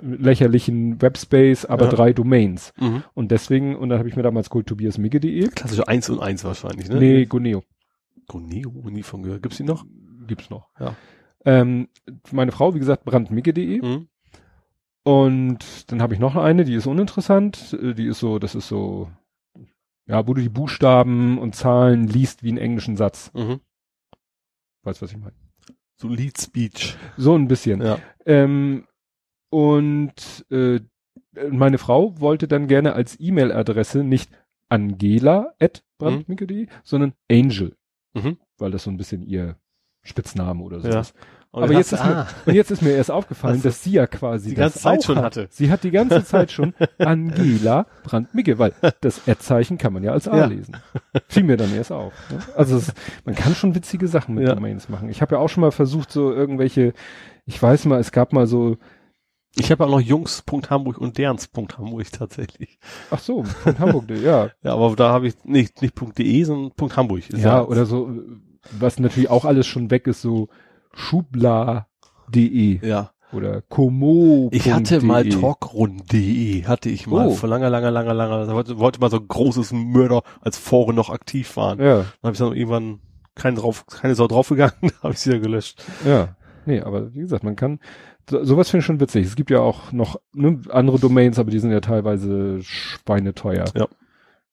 lächerlichen 0.00 1.00
Webspace, 1.02 1.64
aber 1.66 1.84
Ja. 1.86 1.90
drei 1.90 2.12
Domains. 2.12 2.72
Mhm. 2.80 3.02
Und 3.14 3.30
deswegen, 3.30 3.76
und 3.76 3.88
dann 3.88 3.98
habe 3.98 4.08
ich 4.08 4.16
mir 4.16 4.22
damals 4.22 4.48
geholt 4.50 4.66
tobiasmicke.de. 4.66 5.48
Klassische 5.48 5.86
1 5.86 6.08
und 6.10 6.20
1 6.20 6.44
wahrscheinlich, 6.44 6.88
ne? 6.88 6.98
Nee, 6.98 7.24
Goneo 7.26 7.62
Goneo, 8.28 8.72
nie 8.90 9.02
von 9.02 9.22
gehört. 9.22 9.42
Gibt's 9.42 9.58
die 9.58 9.64
noch? 9.64 9.84
gibt's 10.26 10.50
noch. 10.50 10.68
Ja. 10.78 10.94
Ähm, 11.44 11.88
meine 12.30 12.52
Frau, 12.52 12.74
wie 12.74 12.78
gesagt, 12.78 13.04
brandmicke.de. 13.04 13.82
Mhm. 13.82 14.08
Und 15.04 15.90
dann 15.90 16.00
habe 16.00 16.14
ich 16.14 16.20
noch 16.20 16.36
eine, 16.36 16.64
die 16.64 16.74
ist 16.74 16.86
uninteressant. 16.86 17.76
Äh, 17.82 17.94
Die 17.94 18.06
ist 18.06 18.20
so, 18.20 18.38
das 18.38 18.54
ist 18.54 18.68
so, 18.68 19.10
ja, 20.06 20.26
wo 20.28 20.34
du 20.34 20.40
die 20.40 20.48
Buchstaben 20.48 21.38
und 21.38 21.54
Zahlen 21.56 22.06
liest 22.06 22.42
wie 22.42 22.48
einen 22.50 22.58
englischen 22.58 22.96
Satz. 22.96 23.32
Mhm. 23.34 23.60
Weißt 24.84 25.02
was 25.02 25.10
ich 25.12 25.18
meine? 25.18 25.34
So 25.96 26.08
Lead 26.08 26.40
Speech. 26.40 26.96
So 27.16 27.34
ein 27.36 27.48
bisschen. 27.48 27.80
Ja. 27.82 27.98
Ähm, 28.26 28.86
und 29.50 30.46
äh, 30.50 30.80
meine 31.50 31.78
Frau 31.78 32.18
wollte 32.20 32.46
dann 32.48 32.66
gerne 32.68 32.92
als 32.94 33.18
E-Mail-Adresse 33.18 34.02
nicht 34.04 34.30
Angela 34.68 35.54
at 35.60 35.84
brandmicke.de, 35.98 36.66
sondern 36.82 37.12
Angel, 37.30 37.76
Mhm. 38.14 38.38
weil 38.58 38.70
das 38.70 38.84
so 38.84 38.90
ein 38.90 38.96
bisschen 38.96 39.22
ihr 39.22 39.56
Spitzname 40.02 40.62
oder 40.62 40.80
so 40.80 40.88
Ja. 40.88 41.02
Und 41.54 41.64
Aber 41.64 41.74
jetzt 41.74 41.92
ist, 41.92 42.02
mir, 42.02 42.16
ah, 42.16 42.26
und 42.46 42.54
jetzt 42.54 42.70
ist 42.70 42.80
mir 42.80 42.92
erst 42.92 43.10
aufgefallen, 43.10 43.58
du 43.58 43.64
dass 43.68 43.82
sie 43.84 43.90
ja 43.92 44.06
quasi 44.06 44.48
die 44.50 44.54
das 44.54 44.72
ganze 44.72 44.78
Zeit 44.80 45.04
schon 45.04 45.16
hat. 45.18 45.24
hatte. 45.24 45.48
Sie 45.50 45.70
hat 45.70 45.84
die 45.84 45.90
ganze 45.90 46.24
Zeit 46.24 46.50
schon 46.50 46.72
Angela 46.98 47.84
Brandmicke, 48.04 48.58
weil 48.58 48.72
das 49.02 49.28
Ad-Zeichen 49.28 49.76
kann 49.76 49.92
man 49.92 50.02
ja 50.02 50.12
als 50.12 50.26
A 50.28 50.36
Ja. 50.38 50.44
lesen. 50.46 50.78
Fiel 51.28 51.42
mir 51.42 51.58
dann 51.58 51.74
erst 51.74 51.92
auf. 51.92 52.14
Ne? 52.30 52.38
Also 52.56 52.78
es, 52.78 52.94
man 53.26 53.34
kann 53.34 53.54
schon 53.54 53.74
witzige 53.74 54.08
Sachen 54.08 54.34
mit 54.36 54.48
Ja. 54.48 54.54
Domains 54.54 54.88
machen. 54.88 55.10
Ich 55.10 55.20
habe 55.20 55.34
ja 55.34 55.40
auch 55.42 55.48
schon 55.48 55.60
mal 55.60 55.72
versucht, 55.72 56.10
so 56.10 56.32
irgendwelche, 56.32 56.94
ich 57.44 57.62
weiß 57.62 57.84
mal, 57.84 58.00
es 58.00 58.12
gab 58.12 58.32
mal 58.32 58.46
so, 58.46 58.78
Ich 59.54 59.70
habe 59.70 59.84
auch 59.84 59.90
noch 59.90 60.00
Jungs.hamburg 60.00 60.96
und 60.96 61.18
derns.hamburg 61.18 62.10
tatsächlich. 62.12 62.78
ach 63.10 63.18
so, 63.18 63.44
Hamburg, 63.78 64.04
ja. 64.08 64.48
Ja, 64.62 64.72
aber 64.72 64.96
da 64.96 65.10
habe 65.10 65.26
ich 65.26 65.34
nicht, 65.44 65.82
nicht 65.82 66.00
.de, 66.18 66.44
sondern 66.44 66.70
Punkt 66.72 66.96
Hamburg. 66.96 67.28
Ist 67.28 67.42
Ja, 67.44 67.62
oder 67.62 67.84
so, 67.84 68.10
was 68.70 68.98
natürlich 68.98 69.30
auch 69.30 69.44
alles 69.44 69.66
schon 69.66 69.90
weg 69.90 70.06
ist, 70.06 70.22
so 70.22 70.48
schubla.de 70.94 72.86
Ja. 72.86 73.10
oder 73.32 73.62
komo. 73.62 74.48
Ich 74.52 74.70
hatte 74.72 75.00
mal 75.04 75.28
talkrund.de, 75.28 76.64
hatte 76.64 76.88
ich 76.90 77.06
mal 77.06 77.28
Oh. 77.28 77.30
vor 77.34 77.48
langer, 77.48 77.70
langer, 77.70 77.90
langer, 77.90 78.14
langer, 78.14 78.46
da 78.46 78.54
wollte, 78.54 78.78
wollte 78.78 79.00
mal 79.00 79.10
so 79.10 79.18
ein 79.18 79.28
großes 79.28 79.72
Mörder 79.72 80.22
als 80.40 80.58
Foren 80.58 80.94
noch 80.96 81.10
aktiv 81.10 81.56
waren. 81.56 81.78
Ja, 81.78 81.96
Dann 81.98 82.06
habe 82.22 82.32
ich 82.32 82.38
dann 82.38 82.52
irgendwann 82.54 83.00
kein 83.34 83.54
drauf, 83.54 83.86
keine 83.86 84.14
Sau 84.14 84.26
draufgegangen, 84.28 84.74
da 84.82 85.02
habe 85.04 85.12
ich 85.14 85.20
sie 85.20 85.32
ja 85.32 85.38
gelöscht. 85.38 85.82
ja. 86.04 86.36
Nee, 86.64 86.80
aber 86.80 87.12
wie 87.12 87.18
gesagt, 87.18 87.42
man 87.42 87.56
kann, 87.56 87.80
so, 88.30 88.44
sowas 88.44 88.70
finde 88.70 88.82
ich 88.82 88.86
schon 88.86 89.00
witzig. 89.00 89.26
Es 89.26 89.34
gibt 89.34 89.50
ja 89.50 89.58
auch 89.58 89.90
noch 89.90 90.20
ne, 90.32 90.60
andere 90.70 91.00
Domains, 91.00 91.40
aber 91.40 91.50
die 91.50 91.58
sind 91.58 91.72
ja 91.72 91.80
teilweise 91.80 92.62
schweineteuer. 92.62 93.64
Ja. 93.74 93.88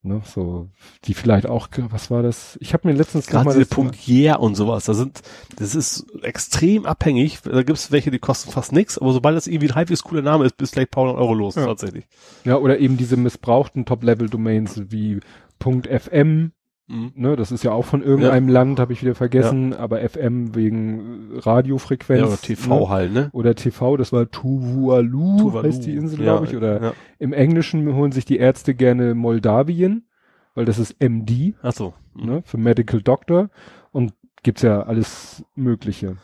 Ne, 0.02 0.22
so, 0.24 0.69
die 1.03 1.14
vielleicht 1.14 1.45
auch, 1.45 1.68
was 1.90 2.10
war 2.10 2.24
das? 2.24 2.58
Ich 2.61 2.74
habe 2.74 2.88
mir 2.88 2.94
letztens 2.94 3.28
Gerade 3.28 3.44
mal 3.45 3.52
diese 3.52 3.66
das- 3.66 3.69
Punkt 3.76 4.08
Yeah 4.08 4.38
und 4.38 4.56
sowas, 4.56 4.86
da 4.86 4.94
sind, 4.94 5.22
das 5.58 5.76
ist 5.76 6.06
extrem 6.22 6.86
abhängig. 6.86 7.40
Da 7.42 7.64
gibt's 7.64 7.92
welche, 7.92 8.10
die 8.10 8.18
kosten 8.19 8.50
fast 8.50 8.72
nichts, 8.72 8.98
aber 8.98 9.11
sobald 9.11 9.36
das 9.36 9.48
irgendwie 9.48 9.68
ein 9.68 9.76
halbwegs 9.76 10.03
cooler 10.03 10.22
Name 10.22 10.45
ist, 10.45 10.56
bist 10.56 10.72
du 10.74 10.76
gleich 10.78 10.90
paar 10.90 11.03
hundert 11.03 11.18
Euro 11.19 11.34
los, 11.34 11.56
Ja. 11.56 11.66
tatsächlich. 11.66 12.06
Ja, 12.45 12.56
oder 12.56 12.80
eben 12.80 12.95
diese 12.95 13.18
missbrauchten 13.18 13.84
Top-Level-Domains 13.86 14.84
wie 14.90 15.19
.fm, 15.60 16.53
Mhm. 16.92 17.11
ne, 17.14 17.35
das 17.35 17.51
ist 17.51 17.64
ja 17.64 17.72
auch 17.72 17.85
von 17.85 18.01
irgendeinem 18.01 18.48
Land, 18.50 18.80
habe 18.80 18.93
ich 18.93 19.03
wieder 19.03 19.14
vergessen, 19.14 19.74
aber 19.76 20.01
FM 20.01 20.56
wegen 20.56 21.38
Radiofrequenz. 21.38 22.19
Ja, 22.22 22.26
oder 22.27 22.38
TV 22.38 22.80
ne? 22.80 22.90
halt, 22.90 23.14
ne? 23.14 23.30
Oder 23.32 23.53
TV, 23.53 23.95
das 23.95 24.11
war 24.11 24.30
Tuvalu, 24.32 25.38
Tuvalu. 25.38 25.68
heißt 25.68 25.85
die 25.85 25.93
Insel, 25.95 26.18
Ja, 26.19 26.24
glaube 26.34 26.48
ich, 26.48 26.56
oder 26.56 26.82
Ja. 26.82 26.93
im 27.19 27.32
Englischen 27.32 27.93
holen 27.93 28.11
sich 28.11 28.26
die 28.26 28.38
Ärzte 28.38 28.74
gerne 28.74 29.14
Moldawien, 29.14 30.08
weil 30.56 30.66
das 30.66 30.80
ist 30.80 30.95
MD, 31.00 31.53
Ach 31.61 31.74
so. 31.74 31.93
Mhm. 32.16 32.26
ne, 32.26 32.42
für 32.43 32.58
Medical 32.58 33.01
Doctor 33.03 33.50
und 33.92 34.14
gibt's 34.42 34.64
ja 34.64 34.82
alles 34.82 35.45
Mögliche. 35.56 36.18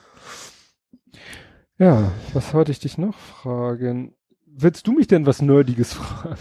Ja, 1.78 2.12
was 2.34 2.54
wollte 2.54 2.72
ich 2.72 2.80
dich 2.80 2.98
noch 2.98 3.14
fragen? 3.16 4.14
Willst 4.48 4.88
du 4.88 4.94
mich 4.94 5.08
denn 5.08 5.26
was 5.26 5.42
Nerdiges 5.42 5.94
fragen? 5.96 6.38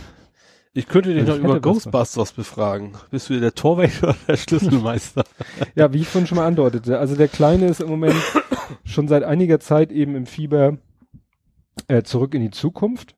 Ich 0.76 0.88
könnte 0.88 1.14
dich 1.14 1.20
Also 1.20 1.40
noch 1.40 1.50
über 1.50 1.60
Ghostbusters 1.60 2.32
befragen. 2.32 2.92
Bist 3.10 3.30
du 3.30 3.38
der 3.38 3.54
Torwächter 3.54 4.08
oder 4.08 4.16
der 4.28 4.36
Schlüsselmeister? 4.36 5.24
Ja, 5.76 5.92
wie 5.92 6.00
ich 6.00 6.08
vorhin 6.08 6.26
schon 6.26 6.36
mal 6.36 6.46
andeutete, 6.46 6.98
also 6.98 7.14
der 7.14 7.28
Kleine 7.28 7.66
ist 7.66 7.80
im 7.80 7.88
Moment 7.88 8.16
schon 8.84 9.06
seit 9.06 9.22
einiger 9.22 9.60
Zeit 9.60 9.92
eben 9.92 10.16
im 10.16 10.26
Fieber 10.26 10.78
äh, 11.86 12.02
zurück 12.02 12.34
in 12.34 12.42
die 12.42 12.50
Zukunft. 12.50 13.14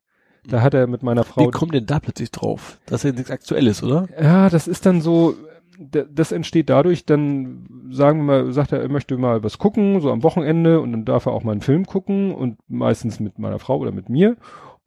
Da 0.47 0.60
hat 0.60 0.75
er 0.75 0.86
mit 0.86 1.02
meiner 1.02 1.25
Frau 1.25 1.47
Wie 1.47 1.51
kommt 1.51 1.75
denn 1.75 1.86
da 1.86 1.99
plötzlich 1.99 2.31
drauf? 2.31 2.78
Das 2.86 3.05
ist 3.05 3.10
ja 3.10 3.17
nichts 3.17 3.31
Aktuelles, 3.31 3.83
oder? 3.83 4.07
Ja, 4.20 4.49
das 4.49 4.68
ist 4.68 4.86
dann 4.86 5.01
so, 5.01 5.35
das 5.78 6.33
entsteht 6.33 6.68
dadurch, 6.68 7.05
dann 7.05 7.67
sagen 7.91 8.18
wir 8.20 8.25
mal, 8.25 8.52
sagt 8.52 8.73
er, 8.73 8.81
er 8.81 8.89
möchte 8.89 9.17
mal 9.17 9.43
was 9.43 9.59
gucken, 9.59 10.01
so 10.01 10.12
am 10.12 10.23
Wochenende 10.23 10.81
und 10.81 10.93
dann 10.93 11.05
darf 11.05 11.26
er 11.26 11.33
auch 11.33 11.43
mal 11.43 11.52
einen 11.52 11.62
Film 11.62 11.86
gucken 11.86 12.33
und 12.33 12.59
meistens 12.68 13.18
mit 13.18 13.39
meiner 13.39 13.59
Frau 13.59 13.78
oder 13.78 13.93
mit 13.93 14.09
mir. 14.09 14.36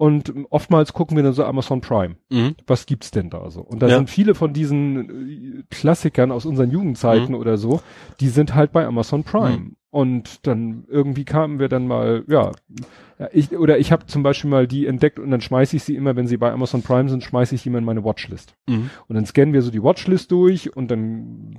Und 0.01 0.33
oftmals 0.49 0.93
gucken 0.93 1.17
wir 1.17 1.23
dann 1.25 1.33
so 1.33 1.43
Amazon 1.43 1.81
Prime. 1.81 2.15
Mhm. 2.29 2.55
Was 2.65 2.85
gibt's 2.85 3.11
denn 3.11 3.29
da 3.29 3.51
so? 3.51 3.59
Und 3.59 3.81
da 3.81 3.87
Ja. 3.89 3.97
sind 3.97 4.09
viele 4.09 4.33
von 4.33 4.53
diesen 4.53 5.59
äh, 5.59 5.63
Klassikern 5.69 6.31
aus 6.31 6.45
unseren 6.45 6.71
Jugendzeiten 6.71 7.35
oder 7.35 7.57
so, 7.57 7.81
die 8.21 8.29
sind 8.29 8.55
halt 8.55 8.71
bei 8.71 8.85
Amazon 8.85 9.25
Prime. 9.25 9.57
Mhm. 9.57 9.75
Und 9.91 10.47
dann 10.47 10.85
irgendwie 10.87 11.25
kamen 11.25 11.59
wir 11.59 11.67
dann 11.67 11.85
mal, 11.85 12.23
ja, 12.27 12.51
ich, 13.33 13.51
oder 13.57 13.77
ich 13.79 13.91
habe 13.91 14.05
zum 14.05 14.23
Beispiel 14.23 14.49
mal 14.49 14.67
die 14.67 14.85
entdeckt 14.85 15.19
und 15.19 15.31
dann 15.31 15.41
schmeiße 15.41 15.75
ich 15.75 15.83
sie 15.83 15.95
immer, 15.95 16.15
wenn 16.15 16.27
sie 16.27 16.37
bei 16.37 16.51
Amazon 16.53 16.81
Prime 16.81 17.09
sind, 17.09 17.21
schmeiße 17.23 17.55
ich 17.55 17.63
die 17.63 17.69
immer 17.69 17.79
in 17.79 17.85
meine 17.85 18.05
Watchlist. 18.05 18.55
Mhm. 18.69 18.91
Und 19.07 19.15
dann 19.15 19.25
scannen 19.25 19.51
wir 19.53 19.61
so 19.63 19.71
die 19.71 19.83
Watchlist 19.83 20.31
durch 20.31 20.73
und 20.77 20.89
dann 20.91 21.57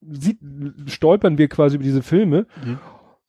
sieht, 0.00 0.38
stolpern 0.86 1.38
wir 1.38 1.46
quasi 1.48 1.76
über 1.76 1.84
diese 1.84 2.02
Filme. 2.02 2.46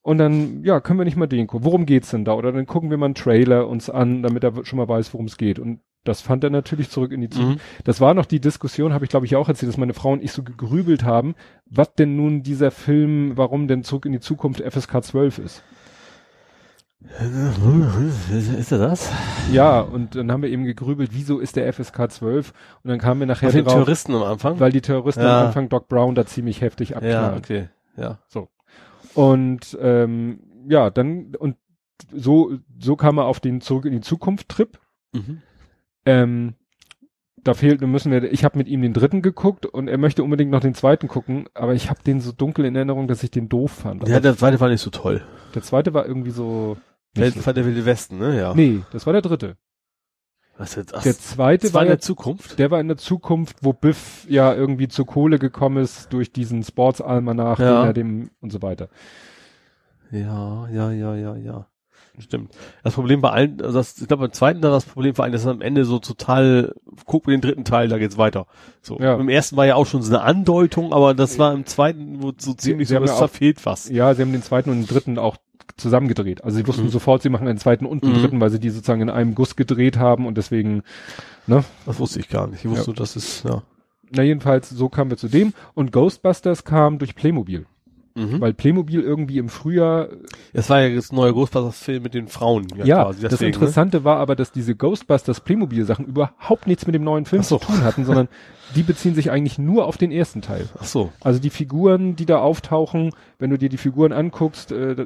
Und 0.05 0.19
dann, 0.19 0.63
ja, 0.63 0.81
können 0.81 0.99
wir 0.99 1.03
nicht 1.05 1.17
mal 1.17 1.25
den 1.25 1.47
gucken. 1.47 1.65
Worum 1.65 1.87
geht's 1.87 2.11
denn 2.11 2.25
da? 2.25 2.33
Oder 2.33 2.51
dann 2.51 2.67
gucken 2.67 2.91
wir 2.91 2.97
mal 2.97 3.07
einen 3.07 3.15
Trailer 3.15 3.67
uns 3.67 3.89
an, 3.89 4.21
damit 4.21 4.43
er 4.43 4.53
schon 4.63 4.77
mal 4.77 4.87
weiß, 4.87 5.11
worum 5.15 5.25
es 5.25 5.35
geht. 5.35 5.57
Und 5.57 5.79
das 6.03 6.21
fand 6.21 6.43
er 6.43 6.51
natürlich 6.51 6.91
zurück 6.91 7.11
in 7.11 7.21
die 7.21 7.29
Zukunft. 7.31 7.57
Mhm. 7.57 7.81
Das 7.85 7.99
war 8.01 8.13
noch 8.13 8.27
die 8.27 8.39
Diskussion, 8.39 8.93
habe 8.93 9.03
ich 9.05 9.09
glaube 9.09 9.25
ich 9.25 9.35
auch 9.35 9.49
erzählt, 9.49 9.69
dass 9.71 9.77
meine 9.77 9.95
Frau 9.95 10.11
und 10.11 10.21
ich 10.23 10.31
so 10.31 10.43
gegrübelt 10.43 11.05
haben, 11.05 11.33
was 11.65 11.95
denn 11.95 12.15
nun 12.15 12.43
dieser 12.43 12.69
Film, 12.69 13.31
warum 13.35 13.67
denn 13.67 13.83
zurück 13.83 14.05
in 14.05 14.11
die 14.11 14.19
Zukunft 14.19 14.61
FSK 14.61 15.03
12 15.03 15.39
ist. 15.39 15.63
Ist 18.59 18.71
er 18.71 18.77
das? 18.77 19.11
Ja, 19.51 19.79
und 19.81 20.13
dann 20.15 20.31
haben 20.31 20.43
wir 20.43 20.49
eben 20.49 20.65
gegrübelt, 20.65 21.09
wieso 21.13 21.39
ist 21.39 21.55
der 21.55 21.71
FSK 21.73 22.11
12? 22.11 22.53
Und 22.83 22.89
dann 22.91 22.99
kamen 22.99 23.21
wir 23.21 23.27
nachher 23.27 23.47
Auf 23.47 23.53
den 23.53 23.63
drauf, 23.65 23.73
Terroristen 23.73 24.13
am 24.13 24.21
Anfang? 24.23 24.59
weil 24.59 24.71
die 24.71 24.81
Terroristen 24.81 25.21
Ja. 25.23 25.41
am 25.41 25.47
Anfang 25.47 25.69
Doc 25.69 25.87
Brown 25.87 26.13
da 26.13 26.27
ziemlich 26.27 26.61
heftig 26.61 26.89
ja, 26.89 26.97
abknallen. 26.97 27.37
okay. 27.39 27.69
Ja. 27.97 28.19
Und 29.15 29.77
ähm, 29.81 30.39
ja, 30.67 30.89
dann 30.89 31.35
und 31.35 31.57
so 32.13 32.57
so 32.79 32.95
kam 32.95 33.17
er 33.17 33.25
auf 33.25 33.39
den 33.39 33.61
zurück 33.61 33.85
in 33.85 33.93
die 33.93 34.01
Zukunft 34.01 34.49
Trip. 34.49 34.77
Mhm. 35.13 35.41
Ähm, 36.05 36.53
da 37.45 37.53
fehlt, 37.53 37.79
müssen 37.81 38.11
wir, 38.11 38.23
ich 38.31 38.43
habe 38.43 38.57
mit 38.57 38.67
ihm 38.67 38.81
den 38.81 38.93
dritten 38.93 39.21
geguckt 39.21 39.67
und 39.67 39.87
er 39.87 39.99
möchte 39.99 40.23
unbedingt 40.23 40.49
noch 40.49 40.61
den 40.61 40.73
zweiten 40.73 41.07
gucken, 41.07 41.47
aber 41.53 41.75
ich 41.75 41.91
habe 41.91 42.01
den 42.01 42.19
so 42.19 42.31
dunkel 42.31 42.65
in 42.65 42.75
Erinnerung, 42.75 43.07
dass 43.07 43.21
ich 43.21 43.29
den 43.29 43.49
doof 43.49 43.71
fand. 43.71 44.07
Ja, 44.07 44.19
der 44.19 44.35
zweite 44.35 44.59
war 44.59 44.69
nicht 44.69 44.81
so 44.81 44.89
toll. 44.89 45.23
der 45.53 45.61
zweite 45.61 45.93
war 45.93 46.07
irgendwie 46.07 46.31
so. 46.31 46.77
War 47.15 47.53
der 47.53 47.65
Wilde 47.65 47.85
Westen, 47.85 48.17
ne? 48.17 48.37
Ja. 48.37 48.53
Nee, 48.55 48.81
das 48.91 49.05
war 49.05 49.13
der 49.13 49.21
dritte. 49.21 49.55
Was 50.57 50.75
jetzt? 50.75 50.95
Ach, 50.95 51.03
Der 51.03 51.17
zweite 51.17 51.73
war 51.73 51.81
in 51.81 51.89
der 51.89 51.99
Zukunft? 51.99 52.57
der 52.59 52.71
war 52.71 52.79
in 52.79 52.87
der 52.87 52.97
Zukunft, 52.97 53.57
wo 53.61 53.73
Biff 53.73 54.25
ja 54.29 54.53
irgendwie 54.53 54.87
zur 54.87 55.05
Kohle 55.05 55.37
gekommen 55.37 55.83
ist 55.83 56.13
durch 56.13 56.31
diesen 56.31 56.63
Sportsalmanach, 56.63 57.59
Ja. 57.59 57.81
den 57.81 57.87
er 57.87 57.93
dem 57.93 58.29
und 58.41 58.51
so 58.51 58.61
weiter. 58.61 58.87
Ja, 60.11 60.67
ja, 60.69 60.91
ja, 60.91 61.15
ja, 61.15 61.35
ja. 61.35 61.67
Stimmt. 62.17 62.53
Das 62.81 62.93
Problem 62.93 63.19
bei 63.19 63.29
allen, 63.31 63.61
also 63.61 63.77
das, 63.77 63.99
ich 63.99 64.07
glaube 64.07 64.21
beim 64.27 64.31
zweiten 64.31 64.61
da 64.61 64.69
das 64.69 64.85
Problem 64.85 65.15
vor 65.15 65.25
allem, 65.25 65.33
dass 65.33 65.45
am 65.45 65.61
Ende 65.61 65.83
so 65.83 65.99
total, 65.99 66.73
guck 67.05 67.27
mir 67.27 67.33
den 67.33 67.41
dritten 67.41 67.65
Teil, 67.65 67.89
da 67.89 67.97
geht's 67.97 68.17
weiter. 68.17 68.45
So. 68.81 68.97
Ja. 68.99 69.15
Im 69.19 69.27
ersten 69.27 69.57
war 69.57 69.65
ja 69.65 69.75
auch 69.75 69.85
schon 69.85 70.01
so 70.01 70.15
eine 70.15 70.23
Andeutung, 70.23 70.93
aber 70.93 71.13
das 71.13 71.37
war 71.39 71.53
im 71.53 71.65
zweiten, 71.65 72.21
wo 72.23 72.31
so 72.37 72.53
ziemlich 72.53 72.87
sie 72.87 72.93
so, 72.93 72.95
haben 72.97 73.03
es 73.03 73.11
ja 73.11 73.17
verfehlt 73.17 73.65
was. 73.65 73.89
Ja, 73.89 74.13
sie 74.13 74.21
haben 74.21 74.31
den 74.31 74.43
zweiten 74.43 74.69
und 74.69 74.77
den 74.77 74.87
dritten 74.87 75.17
auch 75.19 75.35
zusammengedreht. 75.77 76.43
Also 76.43 76.57
sie 76.57 76.67
wussten 76.67 76.85
Mhm. 76.85 76.89
sofort, 76.89 77.21
sie 77.21 77.29
machen 77.29 77.47
den 77.47 77.57
zweiten 77.57 77.85
und 77.85 78.03
den 78.03 78.11
Mhm. 78.13 78.21
dritten, 78.21 78.41
weil 78.41 78.49
sie 78.49 78.59
die 78.59 78.69
sozusagen 78.69 79.01
in 79.01 79.09
einem 79.09 79.35
Guss 79.35 79.55
gedreht 79.55 79.97
haben 79.97 80.25
und 80.25 80.37
deswegen, 80.37 80.83
ne? 81.47 81.63
Das 81.85 81.99
wusste 81.99 82.19
ich 82.19 82.29
gar 82.29 82.47
nicht. 82.47 82.63
Ich 82.65 82.69
wusste, 82.69 82.93
das 82.93 83.15
ist, 83.15 83.43
ja. 83.43 83.61
Na 84.11 84.23
jedenfalls, 84.23 84.69
so 84.69 84.87
kamen 84.89 85.09
wir 85.09 85.17
zu 85.17 85.27
dem. 85.27 85.53
Und 85.73 85.91
Ghostbusters 85.91 86.63
kam 86.63 86.99
durch 86.99 87.15
Playmobil. 87.15 87.65
Mhm. 88.15 88.39
Weil 88.39 88.53
Playmobil 88.53 89.01
irgendwie 89.01 89.37
im 89.39 89.49
Frühjahr 89.49 90.07
Es 90.53 90.69
war 90.69 90.81
ja 90.81 90.95
das 90.95 91.11
neue 91.11 91.33
Ghostbusters-Film 91.33 92.01
mit 92.01 92.13
den 92.13 92.29
Frauen. 92.29 92.65
Ja, 92.85 93.03
quasi, 93.03 93.21
das 93.21 93.31
deswegen, 93.31 93.51
ne? 93.51 93.55
Interessante 93.55 94.05
war 94.05 94.17
aber, 94.17 94.37
dass 94.37 94.53
diese 94.53 94.73
Ghostbusters 94.73 95.41
Playmobil-Sachen 95.41 96.05
überhaupt 96.05 96.65
nichts 96.65 96.85
mit 96.85 96.95
dem 96.95 97.03
neuen 97.03 97.25
Film 97.25 97.43
so. 97.43 97.57
zu 97.57 97.65
tun 97.65 97.83
hatten, 97.83 98.05
sondern 98.05 98.29
die 98.73 98.83
beziehen 98.83 99.15
sich 99.15 99.31
eigentlich 99.31 99.59
nur 99.59 99.85
auf 99.85 99.97
den 99.97 100.11
ersten 100.11 100.41
Teil. 100.41 100.61
Ne? 100.61 100.69
Ach 100.79 100.85
so, 100.85 101.11
Also 101.21 101.41
die 101.41 101.49
Figuren, 101.49 102.15
die 102.15 102.25
da 102.25 102.37
auftauchen, 102.37 103.11
wenn 103.37 103.49
du 103.49 103.57
dir 103.57 103.67
die 103.67 103.77
Figuren 103.77 104.13
anguckst, 104.13 104.71
äh, 104.71 104.93
äh, 104.93 105.05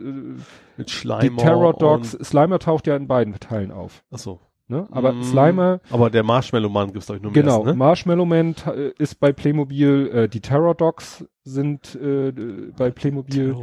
mit 0.77 0.89
die 0.89 0.93
Schleimer. 0.93 1.37
Terror 1.37 1.73
Dogs, 1.73 2.11
Slimer 2.11 2.59
taucht 2.59 2.85
ja 2.85 2.95
in 2.95 3.07
beiden 3.07 3.33
Teilen 3.39 3.71
auf. 3.71 4.03
Ach 4.11 4.19
so. 4.19 4.39
Ne? 4.71 4.87
Aber 4.91 5.13
Mm, 5.13 5.23
Slimer, 5.23 5.79
Aber 5.89 6.11
der 6.11 6.21
Marshmallow-Mann 6.23 6.93
gibt's 6.93 7.07
doch 7.07 7.15
nur 7.19 7.29
im 7.29 7.33
genau, 7.33 7.55
ersten, 7.57 7.69
ne? 7.69 7.73
Marshmallow 7.75 8.25
Man 8.25 8.53
äh, 8.67 8.91
ist 8.99 9.19
bei 9.19 9.33
Playmobil, 9.33 10.09
äh, 10.13 10.29
die 10.29 10.41
Terror 10.41 10.75
Dogs 10.75 11.25
sind 11.43 11.95
äh, 11.95 12.31
bei 12.77 12.91
Playmobil. 12.91 13.55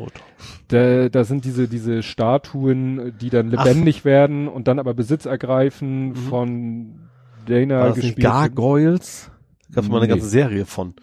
Da, 0.66 1.08
da 1.08 1.22
sind 1.24 1.44
diese, 1.44 1.68
diese 1.68 2.02
Statuen, 2.02 3.12
die 3.20 3.30
dann 3.30 3.50
lebendig 3.50 4.04
werden 4.04 4.48
und 4.48 4.66
dann 4.66 4.80
aber 4.80 4.94
Besitz 4.94 5.26
ergreifen 5.26 6.08
Mhm. 6.08 6.14
von 6.16 6.98
Dana 7.46 7.78
War 7.78 7.86
das 7.90 7.96
gespielt. 8.00 8.20
Gargoyles? 8.26 9.30
Gab's 9.72 9.88
mal 9.88 9.98
eine 9.98 10.06
Nee. 10.06 10.12
ganze 10.14 10.28
Serie 10.28 10.64
von. 10.66 10.94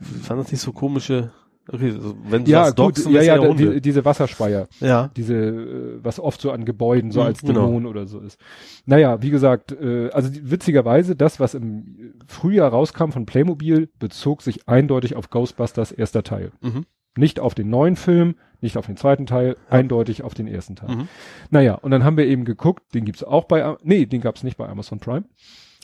Ich 0.00 0.26
fand 0.26 0.40
das 0.40 0.50
nicht 0.50 0.60
so 0.60 0.72
komische, 0.72 1.30
okay, 1.68 1.92
also 1.92 2.16
wenn 2.28 2.44
du 2.44 2.50
ja, 2.50 2.64
sagst 2.64 2.76
gut, 2.76 2.86
Dogs, 2.86 3.04
dann 3.04 3.12
ja, 3.12 3.22
ja, 3.22 3.54
die, 3.54 3.80
diese 3.80 4.04
Wasserspeier, 4.04 4.68
ja. 4.80 5.10
diese, 5.16 5.34
äh, 5.34 5.98
was 6.02 6.20
oft 6.20 6.40
so 6.40 6.50
an 6.50 6.64
Gebäuden 6.64 7.10
so 7.10 7.20
Mhm, 7.20 7.26
als 7.26 7.40
genau. 7.42 7.66
Dämon 7.66 7.86
oder 7.86 8.06
so 8.06 8.20
ist. 8.20 8.38
Naja, 8.86 9.22
wie 9.22 9.30
gesagt, 9.30 9.72
äh, 9.72 10.10
also 10.10 10.28
die, 10.28 10.50
witzigerweise, 10.50 11.16
das, 11.16 11.40
was 11.40 11.54
im 11.54 12.14
Frühjahr 12.26 12.70
rauskam 12.70 13.10
von 13.10 13.26
Playmobil, 13.26 13.88
bezog 13.98 14.42
sich 14.42 14.68
eindeutig 14.68 15.16
auf 15.16 15.30
Ghostbusters 15.30 15.92
erster 15.92 16.22
Teil. 16.22 16.52
Mhm. 16.60 16.84
Nicht 17.16 17.40
auf 17.40 17.54
den 17.54 17.70
neuen 17.70 17.96
Film, 17.96 18.36
nicht 18.60 18.76
auf 18.76 18.86
den 18.86 18.96
zweiten 18.96 19.26
Teil, 19.26 19.56
eindeutig 19.70 20.22
auf 20.22 20.34
den 20.34 20.48
ersten 20.48 20.76
Teil. 20.76 20.96
Mhm. 20.96 21.08
Naja, 21.50 21.74
und 21.74 21.90
dann 21.90 22.02
haben 22.02 22.16
wir 22.16 22.26
eben 22.26 22.44
geguckt, 22.44 22.94
den 22.94 23.04
gibt's 23.04 23.22
auch 23.22 23.44
bei, 23.44 23.76
nee, 23.82 24.06
den 24.06 24.20
gab's 24.20 24.42
nicht 24.42 24.56
bei 24.56 24.68
Amazon 24.68 24.98
Prime. 24.98 25.24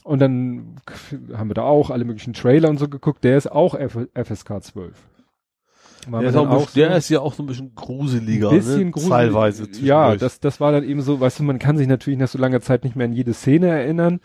Und 0.02 0.20
dann 0.20 0.76
haben 1.36 1.50
wir 1.50 1.55
da 1.55 1.62
auch 1.62 1.91
alle 1.91 2.05
möglichen 2.05 2.33
Trailer 2.33 2.70
und 2.70 2.78
so 2.78 2.89
geguckt, 2.89 3.23
der 3.23 3.36
ist 3.36 3.52
auch 3.52 3.75
F 3.75 3.99
FSK 4.15 4.62
12. 4.62 4.94
Der, 6.08 6.22
ist 6.22 6.36
auch 6.36 6.48
bisschen, 6.48 6.80
der 6.80 6.90
so- 6.90 6.96
ist 6.96 7.08
ja 7.10 7.20
auch 7.20 7.34
so 7.34 7.42
ein 7.42 7.46
bisschen 7.46 7.74
gruseliger, 7.74 8.50
ein 8.50 8.56
bisschen 8.56 8.84
ne? 8.84 8.90
gruselig. 8.90 9.10
Teilweise. 9.10 9.68
Ja, 9.82 10.16
das, 10.16 10.40
das 10.40 10.60
war 10.60 10.72
dann 10.72 10.84
eben 10.84 11.02
so, 11.02 11.20
weißt 11.20 11.40
du, 11.40 11.42
man 11.42 11.58
kann 11.58 11.76
sich 11.76 11.86
natürlich 11.86 12.18
nach 12.18 12.28
so 12.28 12.38
langer 12.38 12.60
Zeit 12.60 12.84
nicht 12.84 12.96
mehr 12.96 13.06
an 13.06 13.12
jede 13.12 13.34
Szene 13.34 13.68
erinnern. 13.68 14.20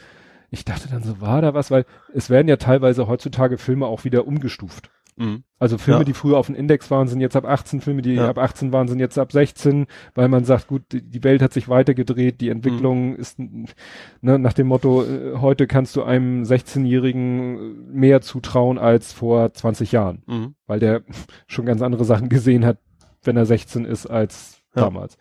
Ich 0.52 0.64
dachte 0.64 0.88
dann 0.90 1.04
so, 1.04 1.20
war 1.20 1.42
da 1.42 1.54
was, 1.54 1.72
weil 1.72 1.86
es 2.14 2.30
werden 2.30 2.48
ja 2.48 2.56
teilweise 2.58 3.08
heutzutage 3.08 3.58
Filme 3.58 3.88
auch 3.88 4.04
wieder 4.06 4.26
umgestuft. 4.26 4.90
Mhm. 5.18 5.44
Also 5.60 5.78
Filme, 5.78 6.02
Ja. 6.02 6.04
die 6.04 6.14
früher 6.14 6.38
auf 6.38 6.48
dem 6.48 6.56
Index 6.56 6.92
waren, 6.92 7.08
sind 7.08 7.22
jetzt 7.22 7.38
ab 7.38 7.46
18, 7.46 7.80
Filme, 7.80 8.02
die 8.02 8.16
Ja. 8.16 8.30
ab 8.30 8.38
18 8.38 8.74
waren, 8.74 8.88
sind 8.90 9.00
jetzt 9.00 9.18
ab 9.18 9.32
16, 9.32 9.86
weil 10.14 10.28
man 10.28 10.44
sagt, 10.44 10.68
gut, 10.68 10.84
die 10.92 11.24
Welt 11.24 11.42
hat 11.42 11.54
sich 11.54 11.70
weitergedreht, 11.70 12.42
die 12.42 12.48
Mhm. 12.48 12.52
Entwicklung 12.52 13.16
ist 13.16 13.40
ne, 13.40 14.38
nach 14.40 14.52
dem 14.54 14.68
Motto, 14.68 15.04
äh, 15.04 15.38
heute 15.40 15.68
kannst 15.68 15.96
du 15.96 16.04
einem 16.04 16.44
16-Jährigen 16.44 17.94
mehr 17.94 18.22
zutrauen 18.22 18.78
als 18.78 19.14
vor 19.14 19.54
20 19.54 19.92
Jahren, 19.92 20.22
Mhm. 20.28 20.56
weil 20.68 20.80
der 20.80 21.04
schon 21.48 21.66
ganz 21.66 21.82
andere 21.82 22.06
Sachen 22.06 22.30
gesehen 22.30 22.66
hat, 22.66 22.80
wenn 23.24 23.38
er 23.38 23.46
16 23.46 23.86
ist, 23.86 24.06
als 24.08 24.62
Ja. 24.76 24.82
damals. 24.84 25.18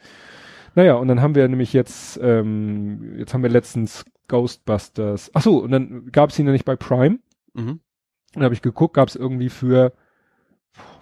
Naja, 0.74 0.94
und 0.94 1.06
dann 1.06 1.20
haben 1.23 1.36
wir 1.36 1.47
nämlich 1.47 1.73
jetzt, 1.73 2.18
ähm, 2.20 3.14
jetzt 3.18 3.32
haben 3.32 3.42
wir 3.44 3.50
letztens 3.50 4.05
Ghostbusters, 4.26 5.31
ach 5.34 5.42
so, 5.42 5.58
und 5.62 5.70
dann 5.70 6.10
gab 6.10 6.31
es 6.31 6.39
ihn 6.39 6.47
ja 6.47 6.52
nicht 6.52 6.64
bei 6.64 6.74
Prime, 6.76 7.18
Mhm. 7.56 7.78
Und 8.35 8.43
habe 8.43 8.55
ich 8.55 8.63
geguckt, 8.63 8.95
gab 8.95 9.09
es 9.09 9.17
irgendwie 9.17 9.49
für, 9.49 9.93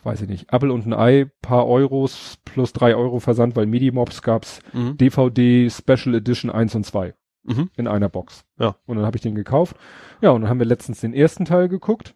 weiß 0.04 0.22
ich 0.22 0.28
nicht, 0.28 0.52
Apple 0.52 0.72
und 0.72 0.86
ein 0.86 0.92
Ei, 0.94 1.26
paar 1.40 1.66
Euros 1.66 2.38
plus 2.44 2.72
drei 2.72 2.94
Euro 2.94 3.20
Versand, 3.20 3.56
weil 3.56 3.66
Medimobs 3.66 4.22
gab's 4.22 4.60
Mhm. 4.72 4.96
DVD 4.96 5.70
Special 5.70 6.14
Edition 6.14 6.50
1 6.50 6.74
und 6.74 6.84
2 6.84 7.14
Mhm. 7.44 7.70
in 7.76 7.88
einer 7.88 8.08
Box. 8.08 8.44
Ja. 8.58 8.76
Und 8.86 8.96
dann 8.96 9.06
habe 9.06 9.16
ich 9.16 9.22
den 9.22 9.34
gekauft. 9.34 9.76
Ja, 10.20 10.30
und 10.30 10.42
dann 10.42 10.50
haben 10.50 10.58
wir 10.60 10.66
letztens 10.66 11.00
den 11.00 11.14
ersten 11.14 11.44
Teil 11.44 11.68
geguckt. 11.68 12.14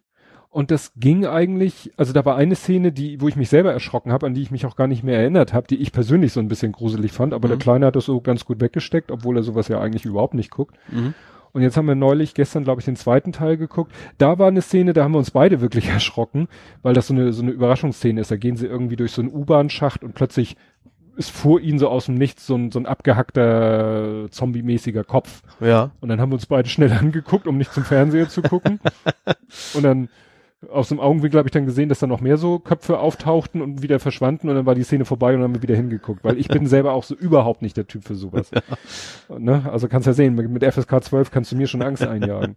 Und 0.49 0.71
das 0.71 0.93
ging 0.95 1.25
eigentlich, 1.25 1.91
also 1.97 2.13
da 2.13 2.23
war 2.25 2.35
eine 2.37 2.55
Szene, 2.55 2.91
die, 2.93 3.19
wo 3.21 3.27
ich 3.27 3.35
mich 3.35 3.49
selber 3.49 3.73
erschrocken 3.73 4.11
habe, 4.13 4.25
an 4.25 4.33
die 4.33 4.41
ich 4.41 4.49
mich 4.49 4.65
auch 4.65 4.75
gar 4.77 4.87
nicht 4.87 5.03
mehr 5.03 5.19
erinnert 5.19 5.53
habe, 5.53 5.67
die 5.67 5.75
ich 5.75 5.91
persönlich 5.91 6.31
so 6.31 6.39
ein 6.39 6.47
bisschen 6.47 6.71
gruselig 6.71 7.11
fand, 7.11 7.33
aber 7.33 7.47
Mhm. 7.47 7.51
der 7.51 7.57
Kleine 7.59 7.85
hat 7.87 7.95
das 7.97 8.05
so 8.05 8.21
ganz 8.21 8.45
gut 8.45 8.61
weggesteckt, 8.61 9.11
obwohl 9.11 9.35
er 9.37 9.43
sowas 9.43 9.67
ja 9.67 9.79
eigentlich 9.81 10.05
überhaupt 10.05 10.33
nicht 10.33 10.49
guckt. 10.49 10.75
Mhm. 10.89 11.13
Und 11.53 11.61
jetzt 11.61 11.77
haben 11.77 11.87
wir 11.87 11.95
neulich, 11.95 12.33
gestern 12.33 12.63
glaube 12.63 12.81
ich, 12.81 12.85
den 12.85 12.95
zweiten 12.95 13.31
Teil 13.31 13.57
geguckt. 13.57 13.91
Da 14.17 14.37
war 14.39 14.47
eine 14.47 14.61
Szene, 14.61 14.93
da 14.93 15.03
haben 15.03 15.13
wir 15.13 15.19
uns 15.19 15.31
beide 15.31 15.61
wirklich 15.61 15.87
erschrocken, 15.89 16.47
weil 16.81 16.93
das 16.93 17.07
so 17.07 17.13
eine, 17.13 17.33
so 17.33 17.41
eine 17.41 17.51
Überraschungsszene 17.51 18.21
ist. 18.21 18.31
Da 18.31 18.37
gehen 18.37 18.57
sie 18.57 18.67
irgendwie 18.67 18.95
durch 18.95 19.11
so 19.11 19.21
einen 19.21 19.33
U-Bahn-Schacht 19.33 20.03
und 20.03 20.13
plötzlich 20.13 20.55
ist 21.17 21.31
vor 21.31 21.59
ihnen 21.59 21.79
so 21.79 21.89
aus 21.89 22.05
dem 22.05 22.15
Nichts 22.15 22.45
so 22.45 22.55
ein, 22.55 22.71
so 22.71 22.79
ein 22.79 22.85
abgehackter, 22.85 24.27
zombie-mäßiger 24.29 25.03
Kopf. 25.03 25.41
Ja. 25.59 25.91
Und 25.99 26.09
dann 26.09 26.21
haben 26.21 26.29
wir 26.29 26.35
uns 26.35 26.45
beide 26.45 26.69
schnell 26.69 26.91
angeguckt, 26.99 27.47
um 27.47 27.57
nicht 27.57 27.73
zum 27.73 27.83
Fernseher 27.83 28.29
zu 28.29 28.41
gucken. 28.41 28.79
und 29.73 29.83
dann 29.83 30.09
aus 30.69 30.89
dem 30.89 30.99
Augenwinkel 30.99 31.37
habe 31.37 31.47
ich 31.47 31.53
dann 31.53 31.65
gesehen, 31.65 31.87
dass 31.87 31.99
da 31.99 32.07
noch 32.07 32.19
mehr 32.19 32.37
so 32.37 32.57
Köpfe 32.57 32.99
auftauchten 32.99 33.61
und 33.61 33.83
wieder 33.83 33.99
verschwanden 33.99 34.49
und 34.49 34.55
dann 34.55 34.65
war 34.65 34.73
die 34.73 34.83
Szene 34.83 35.05
vorbei 35.05 35.33
und 35.33 35.41
dann 35.41 35.43
haben 35.43 35.55
wir 35.55 35.61
wieder 35.61 35.75
hingeguckt, 35.75 36.23
weil 36.23 36.37
ich 36.37 36.47
bin 36.47 36.65
selber 36.67 36.93
auch 36.93 37.03
so 37.03 37.13
überhaupt 37.15 37.61
nicht 37.61 37.77
der 37.77 37.87
Typ 37.87 38.03
für 38.03 38.15
sowas. 38.15 38.49
Ne? 39.29 39.69
Also 39.71 39.87
kannst 39.87 40.07
ja 40.07 40.13
sehen, 40.13 40.33
mit 40.35 40.63
FSK 40.63 41.03
12 41.03 41.31
kannst 41.31 41.51
du 41.51 41.55
mir 41.55 41.67
schon 41.67 41.83
Angst 41.83 42.03
einjagen. 42.03 42.55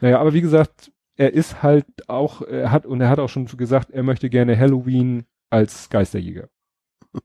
naja, 0.00 0.20
aber 0.20 0.32
wie 0.32 0.40
gesagt, 0.40 0.90
er 1.16 1.34
ist 1.34 1.62
halt 1.62 1.86
auch, 2.08 2.42
er 2.42 2.70
hat, 2.70 2.86
und 2.86 3.00
er 3.00 3.10
hat 3.10 3.18
auch 3.18 3.28
schon 3.28 3.46
gesagt, 3.46 3.90
er 3.90 4.02
möchte 4.02 4.30
gerne 4.30 4.58
Halloween 4.58 5.24
als 5.50 5.90
Geisterjäger. 5.90 6.48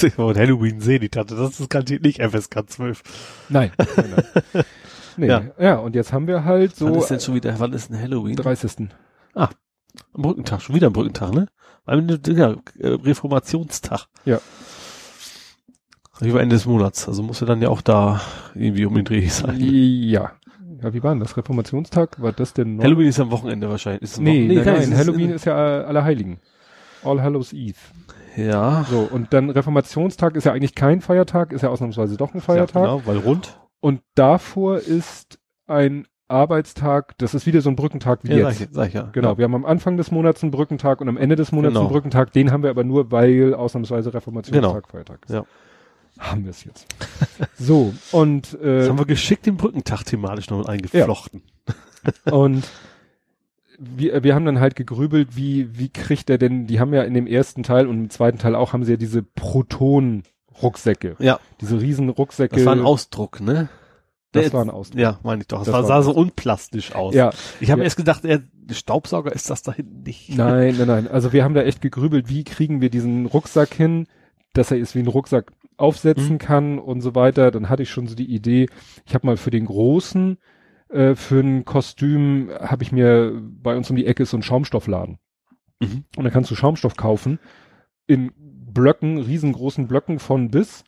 Ich 0.00 0.16
wollte 0.16 0.38
Halloween 0.38 0.80
sehen, 0.80 1.02
ich 1.02 1.10
dachte, 1.10 1.34
das 1.34 1.58
ist 1.58 1.68
garantiert 1.68 2.02
nicht 2.02 2.22
FSK 2.22 2.70
12. 2.70 3.02
Nein. 3.48 3.72
nein, 3.96 4.14
nein. 4.14 4.64
Nee, 5.16 5.26
ja. 5.26 5.42
Ja. 5.58 5.76
und 5.78 5.96
jetzt 5.96 6.12
haben 6.12 6.28
wir 6.28 6.44
halt 6.44 6.76
so 6.76 6.86
wann 6.86 6.94
ist 6.94 7.10
denn 7.10 7.18
schon 7.18 7.34
wieder, 7.34 7.58
wann 7.58 7.72
ist 7.72 7.90
denn 7.90 8.00
Halloween? 8.00 8.36
30. 8.36 8.88
Am 9.38 10.22
Brückentag, 10.22 10.60
schon 10.62 10.74
wieder 10.74 10.88
am 10.88 10.92
Brückentag, 10.92 11.32
ne? 11.32 11.48
Ja, 11.86 11.94
äh, 12.78 12.88
Reformationstag. 12.88 14.06
Ja. 14.24 14.40
Über 16.20 16.40
Ende 16.42 16.56
des 16.56 16.66
Monats, 16.66 17.06
also 17.08 17.22
muss 17.22 17.40
er 17.40 17.46
dann 17.46 17.62
ja 17.62 17.68
auch 17.68 17.80
da 17.80 18.20
irgendwie 18.54 18.84
um 18.84 18.94
den 18.94 19.04
Dreh 19.04 19.26
sein. 19.28 19.56
Ja. 19.60 20.32
Ja, 20.82 20.92
wie 20.92 21.02
war 21.02 21.12
denn 21.12 21.20
das? 21.20 21.36
Reformationstag? 21.36 22.20
War 22.20 22.32
das 22.32 22.52
denn 22.54 22.76
noch? 22.76 22.84
Halloween 22.84 23.08
ist 23.08 23.18
am 23.20 23.30
Wochenende 23.30 23.68
wahrscheinlich. 23.68 24.02
Ist 24.02 24.20
Nee, 24.20 24.44
Wochen- 24.48 24.54
nein, 24.56 24.64
gar 24.64 24.72
nein, 24.74 24.80
nicht, 24.82 24.92
es 24.92 24.98
Halloween 24.98 25.28
in- 25.30 25.34
ist 25.36 25.44
ja 25.44 25.54
Allerheiligen. 25.56 26.40
All 27.04 27.22
Hallows 27.22 27.52
Eve. 27.52 27.76
Ja. 28.36 28.84
So, 28.90 29.00
und 29.00 29.32
dann 29.32 29.50
Reformationstag 29.50 30.36
ist 30.36 30.44
ja 30.44 30.52
eigentlich 30.52 30.74
kein 30.74 31.00
Feiertag, 31.00 31.52
ist 31.52 31.62
ja 31.62 31.68
ausnahmsweise 31.70 32.16
doch 32.16 32.34
ein 32.34 32.40
Feiertag. 32.40 32.84
Ja, 32.84 32.94
genau, 32.96 33.06
weil 33.06 33.18
rund. 33.18 33.58
Und 33.80 34.02
davor 34.14 34.78
ist 34.78 35.38
ein 35.66 36.06
Arbeitstag, 36.28 37.16
das 37.18 37.34
ist 37.34 37.46
wieder 37.46 37.60
so 37.62 37.70
ein 37.70 37.76
Brückentag 37.76 38.20
wie 38.22 38.30
Ja, 38.34 38.48
jetzt. 38.48 38.58
sag 38.58 38.68
ich, 38.68 38.74
sag 38.74 38.88
ich 38.88 38.94
ja. 38.94 39.08
Genau, 39.12 39.38
wir 39.38 39.44
haben 39.44 39.54
am 39.54 39.64
Anfang 39.64 39.96
des 39.96 40.10
Monats 40.10 40.42
einen 40.42 40.50
Brückentag 40.52 41.00
und 41.00 41.08
am 41.08 41.16
Ende 41.16 41.36
des 41.36 41.52
Monats 41.52 41.70
Genau. 41.72 41.80
einen 41.86 41.88
Brückentag. 41.90 42.32
Den 42.32 42.52
haben 42.52 42.62
wir 42.62 42.70
aber 42.70 42.84
nur, 42.84 43.10
weil 43.10 43.54
ausnahmsweise 43.54 44.12
Reformationstag 44.14 44.62
Genau. 44.72 44.80
Feiertag 44.90 45.20
ist. 45.26 45.32
Ja. 45.34 45.44
Haben 46.18 46.44
wir 46.44 46.50
es 46.50 46.64
jetzt. 46.64 46.86
so, 47.58 47.94
und, 48.12 48.52
Das 48.60 48.60
äh, 48.62 48.88
haben 48.88 48.98
wir 48.98 49.06
geschickt 49.06 49.46
den 49.46 49.56
Brückentag 49.56 50.04
thematisch 50.04 50.50
noch 50.50 50.66
eingeflochten. 50.66 51.42
und 52.30 52.64
wir, 53.78 54.24
wir 54.24 54.34
haben 54.34 54.44
dann 54.44 54.58
halt 54.58 54.74
gegrübelt, 54.74 55.36
wie, 55.36 55.78
wie 55.78 55.88
kriegt 55.88 56.28
er 56.30 56.38
denn, 56.38 56.66
die 56.66 56.80
haben 56.80 56.92
ja 56.92 57.02
in 57.02 57.14
dem 57.14 57.28
ersten 57.28 57.62
Teil 57.62 57.86
und 57.86 57.96
im 57.96 58.10
zweiten 58.10 58.38
Teil 58.38 58.54
auch, 58.56 58.72
haben 58.72 58.82
sie 58.84 58.92
ja 58.92 58.96
diese 58.96 59.22
Proton-Rucksäcke. 59.22 61.14
Ja, 61.20 61.38
Diese 61.60 61.80
riesen 61.80 62.08
Rucksäcke. 62.08 62.56
das 62.56 62.64
war 62.66 62.72
ein 62.74 62.82
Ausdruck, 62.82 63.40
ne? 63.40 63.68
Das 64.32 64.44
Der- 64.44 64.52
war 64.52 64.62
ein 64.62 64.70
Ausdruck. 64.70 65.00
Ja, 65.00 65.18
meine 65.22 65.40
ich 65.42 65.48
doch. 65.48 65.58
Das, 65.58 65.66
Das 65.66 65.74
war, 65.74 65.84
sah 65.84 66.02
so 66.02 66.12
unplastisch 66.12 66.94
aus. 66.94 67.14
Ja, 67.14 67.30
Ich 67.60 67.70
habe 67.70 67.80
Ja. 67.80 67.84
erst 67.84 67.96
gedacht, 67.96 68.24
er, 68.24 68.42
Staubsauger 68.70 69.32
ist 69.32 69.48
das 69.48 69.62
da 69.62 69.72
hinten 69.72 70.02
nicht. 70.02 70.36
nein, 70.36 70.74
nein, 70.76 70.86
nein. 70.86 71.08
Also 71.08 71.32
wir 71.32 71.44
haben 71.44 71.54
da 71.54 71.62
echt 71.62 71.80
gegrübelt, 71.80 72.28
wie 72.28 72.44
kriegen 72.44 72.80
wir 72.82 72.90
diesen 72.90 73.24
Rucksack 73.26 73.72
hin, 73.72 74.06
dass 74.52 74.70
er 74.70 74.76
ist 74.78 74.94
wie 74.94 74.98
ein 75.00 75.06
Rucksack 75.06 75.52
aufsetzen 75.78 76.34
Mhm. 76.34 76.38
kann 76.38 76.78
und 76.78 77.00
so 77.00 77.14
weiter. 77.14 77.50
Dann 77.50 77.68
hatte 77.70 77.82
ich 77.84 77.90
schon 77.90 78.06
so 78.06 78.14
die 78.14 78.30
Idee, 78.34 78.68
ich 79.06 79.14
habe 79.14 79.26
mal 79.26 79.36
für 79.38 79.50
den 79.50 79.64
großen, 79.66 80.36
äh, 80.90 81.14
für 81.14 81.40
ein 81.40 81.64
Kostüm, 81.64 82.50
habe 82.60 82.82
ich 82.82 82.92
mir 82.92 83.32
bei 83.40 83.76
uns 83.76 83.88
um 83.88 83.96
die 83.96 84.06
Ecke 84.06 84.26
so 84.26 84.36
ein 84.36 84.42
Schaumstoffladen. 84.42 85.18
Mhm. 85.80 86.04
Und 86.16 86.24
dann 86.24 86.32
kannst 86.32 86.50
du 86.50 86.54
Schaumstoff 86.54 86.96
kaufen 86.96 87.38
in 88.06 88.32
Blöcken, 88.36 89.18
riesengroßen 89.18 89.86
Blöcken 89.88 90.18
von 90.18 90.50
bis. 90.50 90.84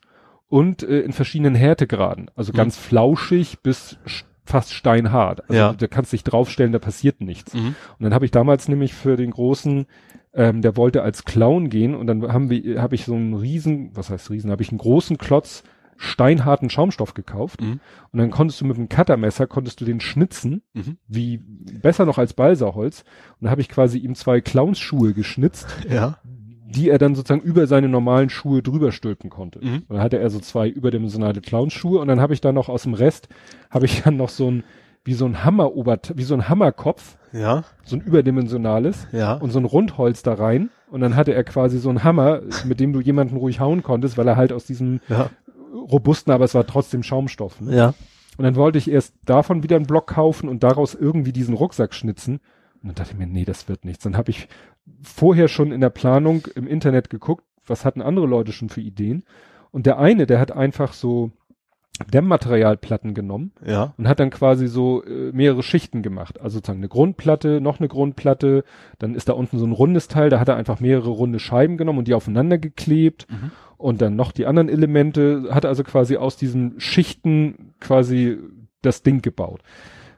Und 0.51 0.83
äh, 0.83 1.01
in 1.01 1.13
verschiedenen 1.13 1.55
Härtegraden. 1.55 2.31
Also 2.35 2.53
ganz 2.53 2.77
mhm. 2.77 2.83
flauschig 2.83 3.61
bis 3.63 3.99
fast 4.45 4.75
steinhart. 4.75 5.49
Also 5.49 5.55
ja. 5.55 5.73
da 5.73 5.87
kannst 5.87 6.13
dich 6.13 6.25
draufstellen, 6.25 6.73
da 6.73 6.81
passiert 6.81 7.21
nichts. 7.21 7.55
Mhm. 7.55 7.77
Und 7.99 8.01
dann 8.01 8.13
habe 8.13 8.25
ich 8.25 8.33
damals 8.33 8.69
nämlich 8.69 8.93
für 8.93 9.17
den 9.17 9.31
großen, 9.31 9.87
ähm, 10.35 10.61
der 10.61 10.77
wollte 10.77 11.03
als 11.03 11.25
Clown 11.25 11.71
gehen 11.71 11.95
und 11.95 12.09
dann 12.09 12.33
haben 12.33 12.51
wir, 12.51 12.83
habe 12.83 12.97
ich 12.97 13.05
so 13.05 13.15
einen 13.15 13.35
riesen, 13.35 13.93
was 13.95 14.11
heißt 14.11 14.29
riesen, 14.31 14.51
habe 14.51 14.63
ich 14.63 14.71
einen 14.71 14.79
großen 14.79 15.19
Klotz 15.19 15.63
steinharten 15.97 16.71
Schaumstoff 16.71 17.15
gekauft 17.15 17.61
mhm. 17.61 17.79
und 18.11 18.19
dann 18.19 18.31
konntest 18.31 18.61
du 18.61 18.65
mit 18.65 18.77
dem 18.77 18.89
Cuttermesser 18.89 19.47
konntest 19.47 19.83
du 19.83 19.85
den 19.85 20.01
schnitzen, 20.01 20.63
mhm. 20.73 20.97
wie 21.07 21.37
besser 21.37 22.07
noch 22.07 22.17
als 22.17 22.33
Balsaholz 22.33 23.05
und 23.39 23.45
dann 23.45 23.51
habe 23.51 23.61
ich 23.61 23.69
quasi 23.69 23.99
ihm 23.99 24.15
zwei 24.15 24.41
Clownsschuhe 24.41 25.13
geschnitzt. 25.13 25.69
Ja 25.89 26.19
die 26.71 26.89
er 26.89 26.99
dann 26.99 27.15
sozusagen 27.15 27.43
über 27.43 27.67
seine 27.67 27.89
normalen 27.89 28.31
Schuhe 28.31 28.63
drüber 28.63 28.93
stülpen 28.93 29.31
konnte. 29.31 29.59
Mhm. 29.65 29.75
Und 29.89 29.91
dann 29.91 30.01
hatte 30.01 30.19
er 30.19 30.31
so 30.31 30.39
zwei 30.39 30.69
überdimensionale 30.69 31.41
Clownschuhe 31.41 31.99
und 31.99 32.09
dann 32.09 32.21
habe 32.21 32.35
ich 32.35 32.41
dann 32.41 32.55
noch 32.55 32.69
aus 32.69 32.85
dem 32.85 32.95
Rest, 32.95 33.29
habe 33.71 33.87
ich 33.87 34.03
dann 34.03 34.17
noch 34.17 34.29
so 34.29 34.51
ein, 34.51 34.65
wie 35.05 35.15
so 35.15 35.25
ein 35.27 35.45
Hammer 35.45 35.71
wie 35.75 36.23
so 36.23 36.35
ein 36.35 36.49
Hammerkopf, 36.49 37.17
ja. 37.33 37.65
so 37.85 37.97
ein 37.97 38.03
überdimensionales 38.03 39.07
ja. 39.13 39.35
und 39.35 39.51
so 39.51 39.59
ein 39.59 39.65
Rundholz 39.65 40.23
da 40.23 40.35
rein 40.35 40.71
und 40.91 41.01
dann 41.01 41.17
hatte 41.17 41.35
er 41.35 41.45
quasi 41.45 41.79
so 41.79 41.89
ein 41.89 42.05
Hammer, 42.05 42.43
mit 42.65 42.81
dem 42.81 42.93
du 42.93 43.01
jemanden 43.01 43.37
ruhig 43.37 43.61
hauen 43.61 43.83
konntest, 43.83 44.19
weil 44.19 44.29
er 44.29 44.37
halt 44.37 44.53
aus 44.53 44.67
diesem 44.67 45.01
ja. 45.09 45.31
robusten, 45.73 46.33
aber 46.33 46.45
es 46.45 46.55
war 46.55 46.67
trotzdem 46.67 47.03
Schaumstoff. 47.03 47.61
Ne? 47.61 47.77
Ja. 47.77 47.95
Und 48.37 48.45
dann 48.45 48.57
wollte 48.57 48.79
ich 48.79 48.91
erst 48.91 49.15
davon 49.25 49.63
wieder 49.63 49.77
einen 49.77 49.87
Block 49.87 50.09
kaufen 50.09 50.49
und 50.49 50.63
daraus 50.63 50.95
irgendwie 50.95 51.33
diesen 51.33 51.55
Rucksack 51.55 51.95
schnitzen. 51.95 52.41
Und 52.83 52.89
dann 52.89 52.95
dachte 52.95 53.13
ich 53.13 53.19
mir, 53.19 53.27
nee, 53.27 53.45
das 53.45 53.69
wird 53.69 53.85
nichts. 53.85 54.05
Dann 54.05 54.17
habe 54.17 54.31
ich 54.31 54.49
vorher 55.03 55.49
schon 55.49 55.73
in 55.73 55.81
der 55.81 55.91
Planung 55.91 56.47
im 56.55 56.67
Internet 56.67 57.11
geguckt, 57.11 57.45
was 57.67 57.85
hatten 57.85 58.03
andere 58.03 58.27
Leute 58.27 58.53
schon 58.53 58.69
für 58.69 58.81
Ideen. 58.81 59.25
Und 59.71 59.87
der 59.87 59.99
eine, 59.99 60.27
der 60.27 60.41
hat 60.41 60.51
einfach 60.53 60.93
so 60.93 61.31
Dämmmaterialplatten 62.13 63.15
genommen 63.15 63.53
ja. 63.65 63.95
und 63.99 64.09
hat 64.09 64.21
dann 64.21 64.31
quasi 64.31 64.69
so 64.69 65.05
äh, 65.05 65.33
mehrere 65.33 65.63
Schichten 65.63 66.03
gemacht. 66.03 66.41
Also 66.41 66.57
sozusagen 66.57 66.81
eine 66.81 66.89
Grundplatte, 66.89 67.61
noch 67.61 67.79
eine 67.79 67.89
Grundplatte, 67.89 68.65
dann 68.99 69.15
ist 69.15 69.29
da 69.29 69.35
unten 69.35 69.59
so 69.59 69.67
ein 69.67 69.73
rundes 69.73 70.09
Teil, 70.09 70.31
da 70.31 70.41
hat 70.41 70.49
er 70.49 70.57
einfach 70.57 70.81
mehrere 70.81 71.11
runde 71.11 71.39
Scheiben 71.39 71.77
genommen 71.77 71.99
und 71.99 72.09
die 72.09 72.15
aufeinander 72.15 72.59
geklebt 72.59 73.27
Mhm. 73.31 73.51
und 73.77 74.01
dann 74.01 74.17
noch 74.17 74.33
die 74.33 74.47
anderen 74.47 74.69
Elemente, 74.69 75.49
hat 75.51 75.67
also 75.67 75.85
quasi 75.85 76.17
aus 76.17 76.37
diesen 76.37 76.81
Schichten 76.81 77.75
quasi 77.81 78.39
das 78.83 79.03
Ding 79.03 79.21
gebaut. 79.23 79.61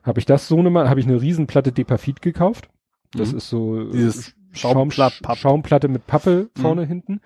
Habe 0.03 0.21
ich 0.21 0.27
das 0.27 0.49
so 0.49 0.59
eine, 0.59 0.89
habe 0.89 1.01
ich 1.01 1.07
eine 1.07 1.21
Riesenplatte 1.21 1.73
Depafit 1.73 2.23
gekauft. 2.23 2.69
Das 3.13 3.33
Mhm. 3.33 3.39
ist 3.39 3.49
so 3.49 3.85
Dieses 3.91 4.35
Schaum, 4.53 4.91
Schaumplatt- 4.91 5.37
Schaumplatte 5.37 5.89
mit 5.89 6.07
Pappe 6.07 6.51
vorne 6.57 6.85
hinten. 6.85 7.21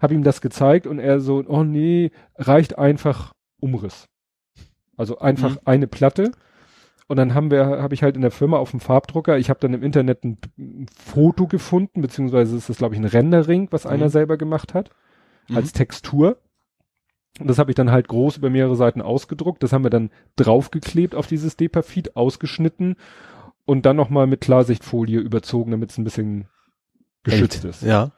Hab 0.00 0.10
ihm 0.12 0.22
das 0.22 0.40
gezeigt 0.40 0.86
und 0.86 0.98
er 0.98 1.20
so, 1.20 1.42
oh 1.46 1.64
nee, 1.64 2.10
reicht 2.36 2.78
einfach 2.78 3.32
Umriss. 3.60 4.08
Also 4.96 5.18
einfach 5.18 5.52
Mhm. 5.52 5.60
eine 5.64 5.86
Platte. 5.86 6.32
Und 7.08 7.16
dann 7.16 7.34
haben 7.34 7.50
wir, 7.50 7.64
habe 7.66 7.94
ich 7.94 8.02
halt 8.02 8.16
in 8.16 8.22
der 8.22 8.30
Firma 8.32 8.56
auf 8.58 8.72
dem 8.72 8.80
Farbdrucker, 8.80 9.38
ich 9.38 9.48
habe 9.48 9.60
dann 9.60 9.72
im 9.74 9.82
Internet 9.82 10.24
ein, 10.24 10.38
ein 10.58 10.86
Foto 10.94 11.46
gefunden, 11.46 12.02
beziehungsweise 12.02 12.56
ist 12.56 12.68
das, 12.68 12.78
glaube 12.78 12.94
ich, 12.94 13.00
ein 13.00 13.04
Rendering, 13.06 13.68
was 13.70 13.86
einer 13.86 14.06
Mhm. 14.06 14.10
selber 14.10 14.36
gemacht 14.36 14.74
hat, 14.74 14.90
Mhm. 15.48 15.56
als 15.56 15.72
Textur. 15.72 16.38
Und 17.38 17.48
das 17.48 17.58
habe 17.58 17.70
ich 17.70 17.74
dann 17.74 17.90
halt 17.92 18.08
groß 18.08 18.38
über 18.38 18.50
mehrere 18.50 18.76
Seiten 18.76 19.00
ausgedruckt. 19.02 19.62
Das 19.62 19.72
haben 19.72 19.84
wir 19.84 19.90
dann 19.90 20.10
draufgeklebt 20.36 21.14
auf 21.14 21.26
dieses 21.26 21.56
Depafit, 21.56 22.16
ausgeschnitten 22.16 22.96
und 23.66 23.86
dann 23.86 23.96
nochmal 23.96 24.26
mit 24.26 24.40
Klarsichtfolie 24.40 25.20
überzogen, 25.20 25.70
damit 25.70 25.90
es 25.90 25.98
ein 25.98 26.04
bisschen 26.04 26.48
geschützt 27.26 27.64
ist. 27.64 27.82
Ja. 27.82 28.10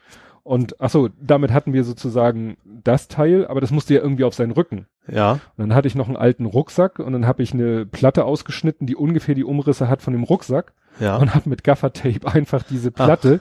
Und 0.44 0.80
ach 0.80 0.88
so, 0.88 1.10
damit 1.20 1.52
hatten 1.52 1.74
wir 1.74 1.84
sozusagen 1.84 2.56
das 2.64 3.08
Teil, 3.08 3.46
aber 3.46 3.60
das 3.60 3.70
musste 3.70 3.92
ja 3.94 4.00
irgendwie 4.00 4.24
auf 4.24 4.32
seinen 4.34 4.52
Rücken. 4.52 4.86
Ja. 5.06 5.32
Und 5.32 5.40
dann 5.58 5.74
hatte 5.74 5.88
ich 5.88 5.94
noch 5.94 6.06
einen 6.08 6.16
alten 6.16 6.46
Rucksack 6.46 7.00
und 7.00 7.12
dann 7.12 7.26
habe 7.26 7.42
ich 7.42 7.52
eine 7.52 7.84
Platte 7.84 8.24
ausgeschnitten, 8.24 8.86
die 8.86 8.96
ungefähr 8.96 9.34
die 9.34 9.44
Umrisse 9.44 9.88
hat 9.88 10.00
von 10.00 10.14
dem 10.14 10.22
Rucksack 10.22 10.72
Ja. 11.00 11.16
und 11.18 11.34
habe 11.34 11.50
mit 11.50 11.64
Gaffertape 11.64 12.20
einfach 12.32 12.62
diese 12.62 12.90
Platte 12.90 13.40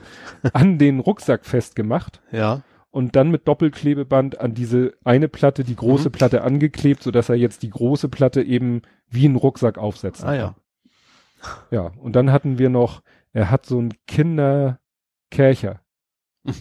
an 0.52 0.76
den 0.76 1.00
Rucksack 1.00 1.46
festgemacht 1.46 2.20
ja. 2.30 2.60
und 2.90 3.16
dann 3.16 3.30
mit 3.30 3.48
Doppelklebeband 3.48 4.40
an 4.42 4.52
diese 4.52 4.92
eine 5.02 5.28
Platte, 5.28 5.64
die 5.64 5.76
große 5.76 6.08
Mhm. 6.10 6.12
Platte 6.12 6.42
angeklebt, 6.42 7.02
so 7.02 7.10
dass 7.10 7.30
er 7.30 7.36
jetzt 7.36 7.62
die 7.62 7.70
große 7.70 8.10
Platte 8.10 8.42
eben 8.42 8.82
wie 9.08 9.24
einen 9.24 9.36
Rucksack 9.36 9.78
aufsetzt. 9.78 10.24
Ah 10.24 10.34
ja. 10.34 10.54
Ja, 11.70 11.92
und 12.02 12.16
dann 12.16 12.32
hatten 12.32 12.58
wir 12.58 12.68
noch, 12.68 13.00
er 13.32 13.50
hat 13.50 13.64
so 13.64 13.78
einen 13.78 13.94
Kinderkercher. 15.30 15.80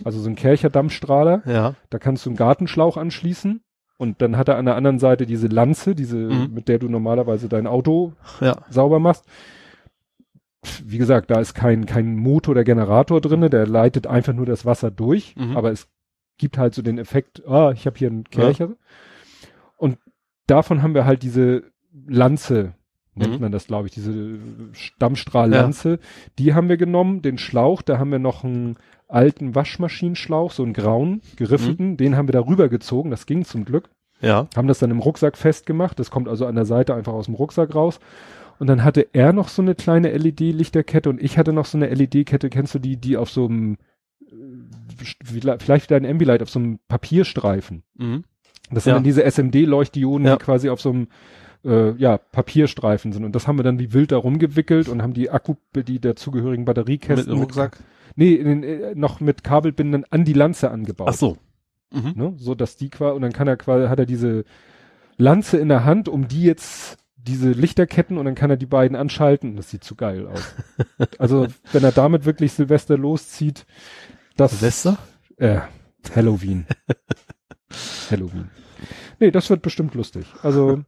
Also 0.04 0.20
so 0.20 0.28
einen 0.28 0.36
Kercher-Dampfstrahler. 0.36 1.44
Ja. 1.46 1.76
Da 1.90 2.00
kannst 2.00 2.26
du 2.26 2.30
einen 2.30 2.38
Gartenschlauch 2.38 2.98
anschließen. 2.98 3.62
Und 3.98 4.22
dann 4.22 4.38
hat 4.38 4.48
er 4.48 4.58
an 4.58 4.66
der 4.66 4.76
anderen 4.76 5.00
Seite 5.00 5.26
diese 5.26 5.48
Lanze, 5.48 5.96
diese, 5.96 6.18
Mhm. 6.18 6.54
mit 6.54 6.68
der 6.68 6.78
du 6.78 6.88
normalerweise 6.90 7.50
dein 7.50 7.66
Auto 7.68 8.14
Ja. 8.42 8.58
sauber 8.70 9.00
machst. 9.00 9.26
Wie 10.84 10.98
gesagt, 10.98 11.32
da 11.32 11.40
ist 11.40 11.54
kein, 11.54 11.86
kein 11.86 12.16
Motor 12.16 12.52
oder 12.52 12.64
Generator 12.64 13.22
drinne, 13.22 13.50
der 13.50 13.66
leitet 13.66 14.06
einfach 14.06 14.34
nur 14.34 14.46
das 14.46 14.66
Wasser 14.66 14.92
durch. 14.92 15.36
Mhm. 15.36 15.56
Aber 15.56 15.72
es 15.72 15.88
gibt 16.38 16.58
halt 16.58 16.74
so 16.76 16.82
den 16.82 16.98
Effekt, 16.98 17.48
ah, 17.48 17.72
ich 17.72 17.86
habe 17.88 17.98
hier 17.98 18.10
einen 18.10 18.26
Kercher. 18.26 18.74
Und 19.78 19.98
davon 20.48 20.84
haben 20.84 20.94
wir 20.94 21.06
halt 21.06 21.24
diese 21.24 21.64
Lanze, 22.06 22.74
nennt 23.18 23.36
Mhm. 23.36 23.42
man 23.42 23.52
das, 23.52 23.68
glaube 23.68 23.88
ich, 23.88 23.94
diese 23.94 24.38
Dampfstrahllanze. 25.00 26.00
Die 26.40 26.54
haben 26.54 26.70
wir 26.70 26.78
genommen, 26.78 27.22
den 27.22 27.38
Schlauch, 27.38 27.82
da 27.82 27.98
haben 27.98 28.12
wir 28.12 28.20
noch 28.20 28.44
einen 28.44 28.78
alten 29.08 29.56
Waschmaschinenschlauch, 29.56 30.52
so 30.52 30.64
einen 30.64 30.74
grauen, 30.74 31.22
geriffelten, 31.38 31.92
Mhm. 31.92 31.98
den 31.98 32.16
haben 32.18 32.28
wir 32.28 32.34
darüber 32.34 32.68
gezogen, 32.70 33.10
das 33.10 33.26
ging 33.26 33.46
zum 33.46 33.66
Glück. 33.66 33.90
Ja. 34.22 34.48
Haben 34.56 34.68
das 34.68 34.80
dann 34.80 34.92
im 34.92 35.00
Rucksack 35.00 35.38
festgemacht, 35.38 36.00
das 36.00 36.10
kommt 36.12 36.28
also 36.28 36.46
an 36.46 36.56
der 36.56 36.66
Seite 36.66 36.94
einfach 36.96 37.14
aus 37.14 37.26
dem 37.26 37.36
Rucksack 37.36 37.74
raus. 37.76 38.00
Und 38.60 38.68
dann 38.68 38.84
hatte 38.84 39.08
er 39.14 39.34
noch 39.34 39.50
so 39.50 39.62
eine 39.62 39.76
kleine 39.76 40.10
LED-Lichterkette 40.18 41.10
und 41.10 41.22
ich 41.22 41.38
hatte 41.38 41.54
noch 41.54 41.66
so 41.66 41.78
eine 41.78 41.88
LED-Kette, 41.94 42.50
kennst 42.50 42.74
du 42.74 42.80
die, 42.80 42.98
die 42.98 43.16
auf 43.16 43.30
so 43.30 43.46
einem, 43.46 43.78
äh, 44.22 45.58
vielleicht 45.60 45.90
wieder 45.90 45.98
ein 45.98 46.06
Ambilight 46.06 46.42
auf 46.42 46.50
so 46.50 46.60
einem 46.60 46.80
Papierstreifen. 46.88 47.84
Mhm. 47.96 48.24
Das 48.72 48.84
sind 48.84 48.92
Ja. 48.92 48.96
dann 48.96 49.04
diese 49.04 49.24
SMD-Leuchtdioden, 49.24 50.26
Ja. 50.26 50.36
die 50.38 50.44
quasi 50.44 50.70
auf 50.70 50.82
so 50.82 50.90
einem 50.90 51.08
äh, 51.68 51.92
ja, 51.98 52.18
Papierstreifen 52.18 53.12
sind. 53.12 53.26
Und 53.26 53.36
das 53.36 53.48
haben 53.48 53.60
wir 53.60 53.64
dann 53.64 53.80
wie 53.80 53.94
wild 53.94 54.12
da 54.12 54.18
rumgewickelt 54.18 54.90
und 54.90 55.02
haben 55.02 55.14
die 55.14 55.30
Akku, 55.30 55.56
die 55.76 56.00
dazugehörigen 56.00 56.66
Batteriekästen 56.66 57.34
Mit 57.34 57.44
Rucksack? 57.44 57.78
nee, 58.16 58.34
in 58.34 58.48
den, 58.48 58.64
äh, 58.64 58.96
noch 58.96 59.20
mit 59.20 59.44
Kabelbindern 59.44 60.06
an 60.10 60.26
die 60.26 60.34
Lanze 60.34 60.72
angebaut. 60.72 61.10
Ach 61.12 61.14
so. 61.14 61.38
Mhm. 61.92 62.14
Ne? 62.16 62.34
So 62.38 62.56
dass 62.56 62.78
die 62.78 62.90
quasi, 62.90 63.16
und 63.16 63.22
dann 63.22 63.34
kann 63.34 63.48
er 63.48 63.58
quasi, 63.58 63.88
hat 63.88 64.00
er 64.00 64.06
diese 64.06 64.46
Lanze 65.18 65.58
in 65.58 65.70
der 65.70 65.84
Hand, 65.84 66.10
um 66.10 66.28
die 66.28 66.44
jetzt 66.44 66.98
diese 67.16 67.52
Lichterketten 67.52 68.18
und 68.18 68.26
dann 68.26 68.36
kann 68.36 68.50
er 68.50 68.58
die 68.58 68.66
beiden 68.66 68.96
anschalten. 68.96 69.56
Das 69.58 69.70
sieht 69.70 69.84
zu 69.84 69.96
geil 69.96 70.28
aus. 70.28 70.56
also, 71.18 71.48
wenn 71.74 71.84
er 71.84 71.92
damit 71.92 72.26
wirklich 72.26 72.54
Silvester 72.54 72.98
loszieht, 72.98 73.66
das 74.38 74.52
Silvester? 74.52 74.98
äh, 75.38 75.60
Halloween. 76.16 76.66
Halloween. 78.12 78.50
Nee, 79.20 79.32
das 79.32 79.50
wird 79.50 79.62
bestimmt 79.62 79.94
lustig. 79.96 80.26
Also, 80.42 80.84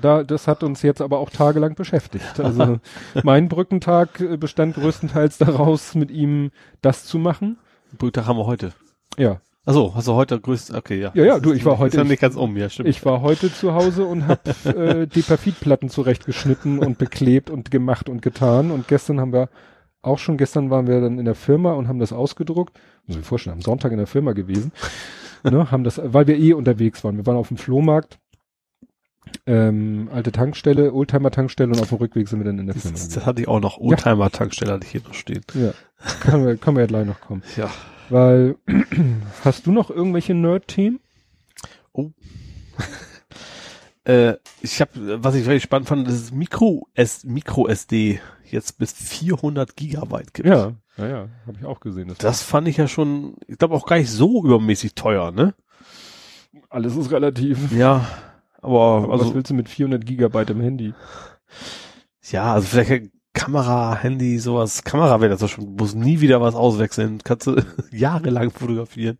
da, 0.00 0.22
das 0.24 0.46
hat 0.48 0.62
uns 0.62 0.82
jetzt 0.82 1.00
aber 1.00 1.18
auch 1.18 1.30
tagelang 1.30 1.74
beschäftigt. 1.74 2.40
Also, 2.40 2.78
mein 3.22 3.48
Brückentag 3.48 4.20
äh, 4.20 4.36
bestand 4.36 4.74
größtenteils 4.74 5.38
daraus, 5.38 5.94
mit 5.94 6.10
ihm 6.10 6.50
das 6.82 7.04
zu 7.04 7.18
machen. 7.18 7.58
Brücktag 7.96 8.26
haben 8.26 8.38
wir 8.38 8.46
heute. 8.46 8.72
Ja. 9.16 9.40
Achso, 9.64 9.92
hast 9.96 10.06
du 10.06 10.12
heute 10.12 10.38
größt, 10.40 10.74
okay, 10.74 11.00
ja. 11.00 11.10
Ja, 11.14 11.24
ja, 11.24 11.38
du, 11.40 11.52
ich 11.52 11.64
war 11.64 11.78
heute- 11.78 11.96
Ist 11.96 12.02
ja 12.02 12.04
nicht 12.04 12.20
ganz 12.22 12.36
um, 12.36 12.56
ja, 12.56 12.68
stimmt. 12.68 12.88
Ich 12.88 13.04
war 13.04 13.20
heute 13.20 13.52
zu 13.52 13.74
Hause 13.74 14.04
und 14.04 14.28
habe 14.28 14.40
äh, 14.64 15.06
Depafitplatten 15.08 15.88
zurechtgeschnitten 15.88 16.78
und 16.78 16.98
beklebt 16.98 17.50
und 17.50 17.72
gemacht 17.72 18.08
und 18.08 18.22
getan. 18.22 18.70
Und 18.70 18.86
gestern 18.86 19.20
haben 19.20 19.32
wir, 19.32 19.48
auch 20.02 20.18
schon 20.20 20.36
gestern 20.36 20.70
waren 20.70 20.86
wir 20.86 21.00
dann 21.00 21.18
in 21.18 21.24
der 21.24 21.34
Firma 21.34 21.72
und 21.72 21.88
haben 21.88 21.98
das 21.98 22.12
ausgedruckt. 22.12 22.78
Muss 23.06 23.16
ich 23.16 23.22
mir 23.22 23.26
vorstellen, 23.26 23.54
am 23.56 23.62
Sonntag 23.62 23.90
in 23.90 23.98
der 23.98 24.06
Firma 24.06 24.34
gewesen. 24.34 24.70
ne, 25.42 25.68
haben 25.72 25.82
das, 25.82 26.00
weil 26.04 26.28
wir 26.28 26.38
eh 26.38 26.52
unterwegs 26.52 27.02
waren. 27.02 27.16
Wir 27.16 27.26
waren 27.26 27.36
auf 27.36 27.48
dem 27.48 27.56
Flohmarkt, 27.56 28.18
ähm, 29.46 30.08
alte 30.12 30.32
Tankstelle, 30.32 30.92
Oldtimer-Tankstelle 30.92 31.72
und 31.72 31.80
auf 31.80 31.88
dem 31.88 31.98
Rückweg 31.98 32.28
sind 32.28 32.40
wir 32.40 32.44
dann 32.44 32.58
in 32.58 32.66
der 32.66 32.74
Firma. 32.74 32.96
das, 32.96 33.08
das 33.08 33.26
hatte 33.26 33.42
ich 33.42 33.48
auch 33.48 33.60
noch. 33.60 33.78
Oldtimer-Tankstelle 33.78 34.72
hatte 34.72 34.86
ich 34.86 34.92
hier 34.92 35.02
noch 35.02 35.14
stehen. 35.14 35.42
Ja, 35.54 35.72
können 36.20 36.46
wir, 36.46 36.56
können 36.56 36.76
wir 36.76 36.82
ja 36.82 36.86
gleich 36.86 37.06
noch 37.06 37.20
kommen. 37.20 37.42
Ja. 37.56 37.70
Weil, 38.08 38.56
hast 39.44 39.66
du 39.66 39.72
noch 39.72 39.90
irgendwelche 39.90 40.34
Nerd-Themen? 40.34 41.00
Äh, 44.04 44.36
ich 44.60 44.80
habe, 44.80 45.24
was 45.24 45.34
ich 45.34 45.46
wirklich 45.46 45.64
spannend 45.64 45.88
fand, 45.88 46.06
das 46.06 46.14
ist 46.14 46.32
Micro, 46.32 46.86
S, 46.94 47.24
Micro 47.24 47.66
SD 47.66 48.20
jetzt 48.48 48.78
bis 48.78 48.92
400 48.92 49.74
Gigabyte 49.74 50.32
gibt. 50.32 50.48
Ja, 50.48 50.74
ja, 50.96 51.08
ja, 51.08 51.28
habe 51.44 51.58
ich 51.58 51.64
auch 51.64 51.80
gesehen. 51.80 52.06
Das, 52.06 52.18
Das 52.18 52.42
fand 52.44 52.68
ich 52.68 52.76
ja 52.76 52.86
schon, 52.86 53.34
ich 53.48 53.58
glaube 53.58 53.74
auch 53.74 53.84
gar 53.84 53.98
nicht 53.98 54.12
so 54.12 54.44
übermäßig 54.44 54.94
teuer, 54.94 55.32
ne? 55.32 55.54
alles 56.70 56.96
ist 56.96 57.10
relativ. 57.10 57.72
Ja, 57.72 58.06
aber 58.66 59.08
was 59.08 59.20
also 59.20 59.34
willst 59.34 59.50
du 59.50 59.54
mit 59.54 59.68
400 59.68 60.04
Gigabyte 60.04 60.50
im 60.50 60.60
Handy? 60.60 60.94
ja, 62.30 62.54
also 62.54 62.66
vielleicht 62.66 63.10
Kamera, 63.36 63.96
Handy, 63.96 64.38
sowas. 64.38 64.82
Kamera 64.82 65.20
wäre 65.20 65.30
das 65.30 65.40
doch 65.40 65.48
schon, 65.48 65.76
muss 65.76 65.94
nie 65.94 66.20
wieder 66.20 66.40
was 66.40 66.54
auswechseln. 66.54 67.20
Kannst 67.22 67.46
du 67.46 67.62
jahrelang 67.92 68.50
fotografieren. 68.50 69.18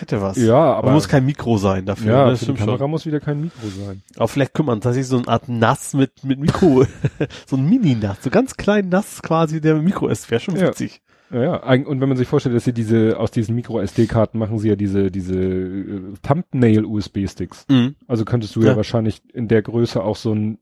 Hätte 0.00 0.20
was. 0.20 0.38
Ja, 0.38 0.74
aber. 0.74 0.92
muss 0.92 1.08
kein 1.08 1.26
Mikro 1.26 1.58
sein 1.58 1.84
dafür. 1.84 2.12
ja, 2.12 2.30
ne? 2.30 2.36
für 2.36 2.46
die 2.46 2.54
Kamera 2.54 2.78
schon. 2.78 2.90
muss 2.90 3.06
wieder 3.06 3.20
kein 3.20 3.42
Mikro 3.42 3.68
sein. 3.68 4.02
Aber 4.16 4.28
vielleicht 4.28 4.54
kümmern, 4.54 4.80
dass 4.80 4.96
ich 4.96 5.06
so 5.06 5.18
eine 5.18 5.28
Art 5.28 5.48
Nass 5.48 5.92
mit, 5.92 6.24
mit 6.24 6.40
Mikro, 6.40 6.86
so 7.46 7.56
ein 7.56 7.68
Mini-Nass, 7.68 8.16
so 8.22 8.30
ganz 8.30 8.56
klein 8.56 8.88
Nass 8.88 9.22
quasi, 9.22 9.60
der 9.60 9.74
mit 9.74 9.84
Mikro 9.84 10.08
ist, 10.08 10.30
wäre 10.30 10.40
schon 10.40 10.58
witzig. 10.58 11.02
Ja, 11.06 11.11
ja. 11.32 11.64
eig- 11.66 11.84
Und 11.86 12.00
wenn 12.00 12.08
man 12.08 12.16
sich 12.18 12.28
vorstellt, 12.28 12.54
dass 12.54 12.64
sie 12.64 12.72
diese, 12.72 13.18
aus 13.18 13.30
diesen 13.30 13.54
Micro-SD-Karten 13.54 14.38
machen 14.38 14.58
sie 14.58 14.68
ja 14.68 14.76
diese, 14.76 15.10
diese 15.10 15.34
äh, 15.40 16.00
Thumbnail-USB-Sticks. 16.22 17.66
Mhm. 17.70 17.94
Also 18.06 18.24
könntest 18.24 18.54
du 18.56 18.60
ja. 18.62 18.68
Ja. 18.68 18.76
wahrscheinlich 18.76 19.22
in 19.32 19.48
der 19.48 19.62
Größe 19.62 20.02
auch 20.02 20.16
so 20.16 20.34
ein 20.34 20.58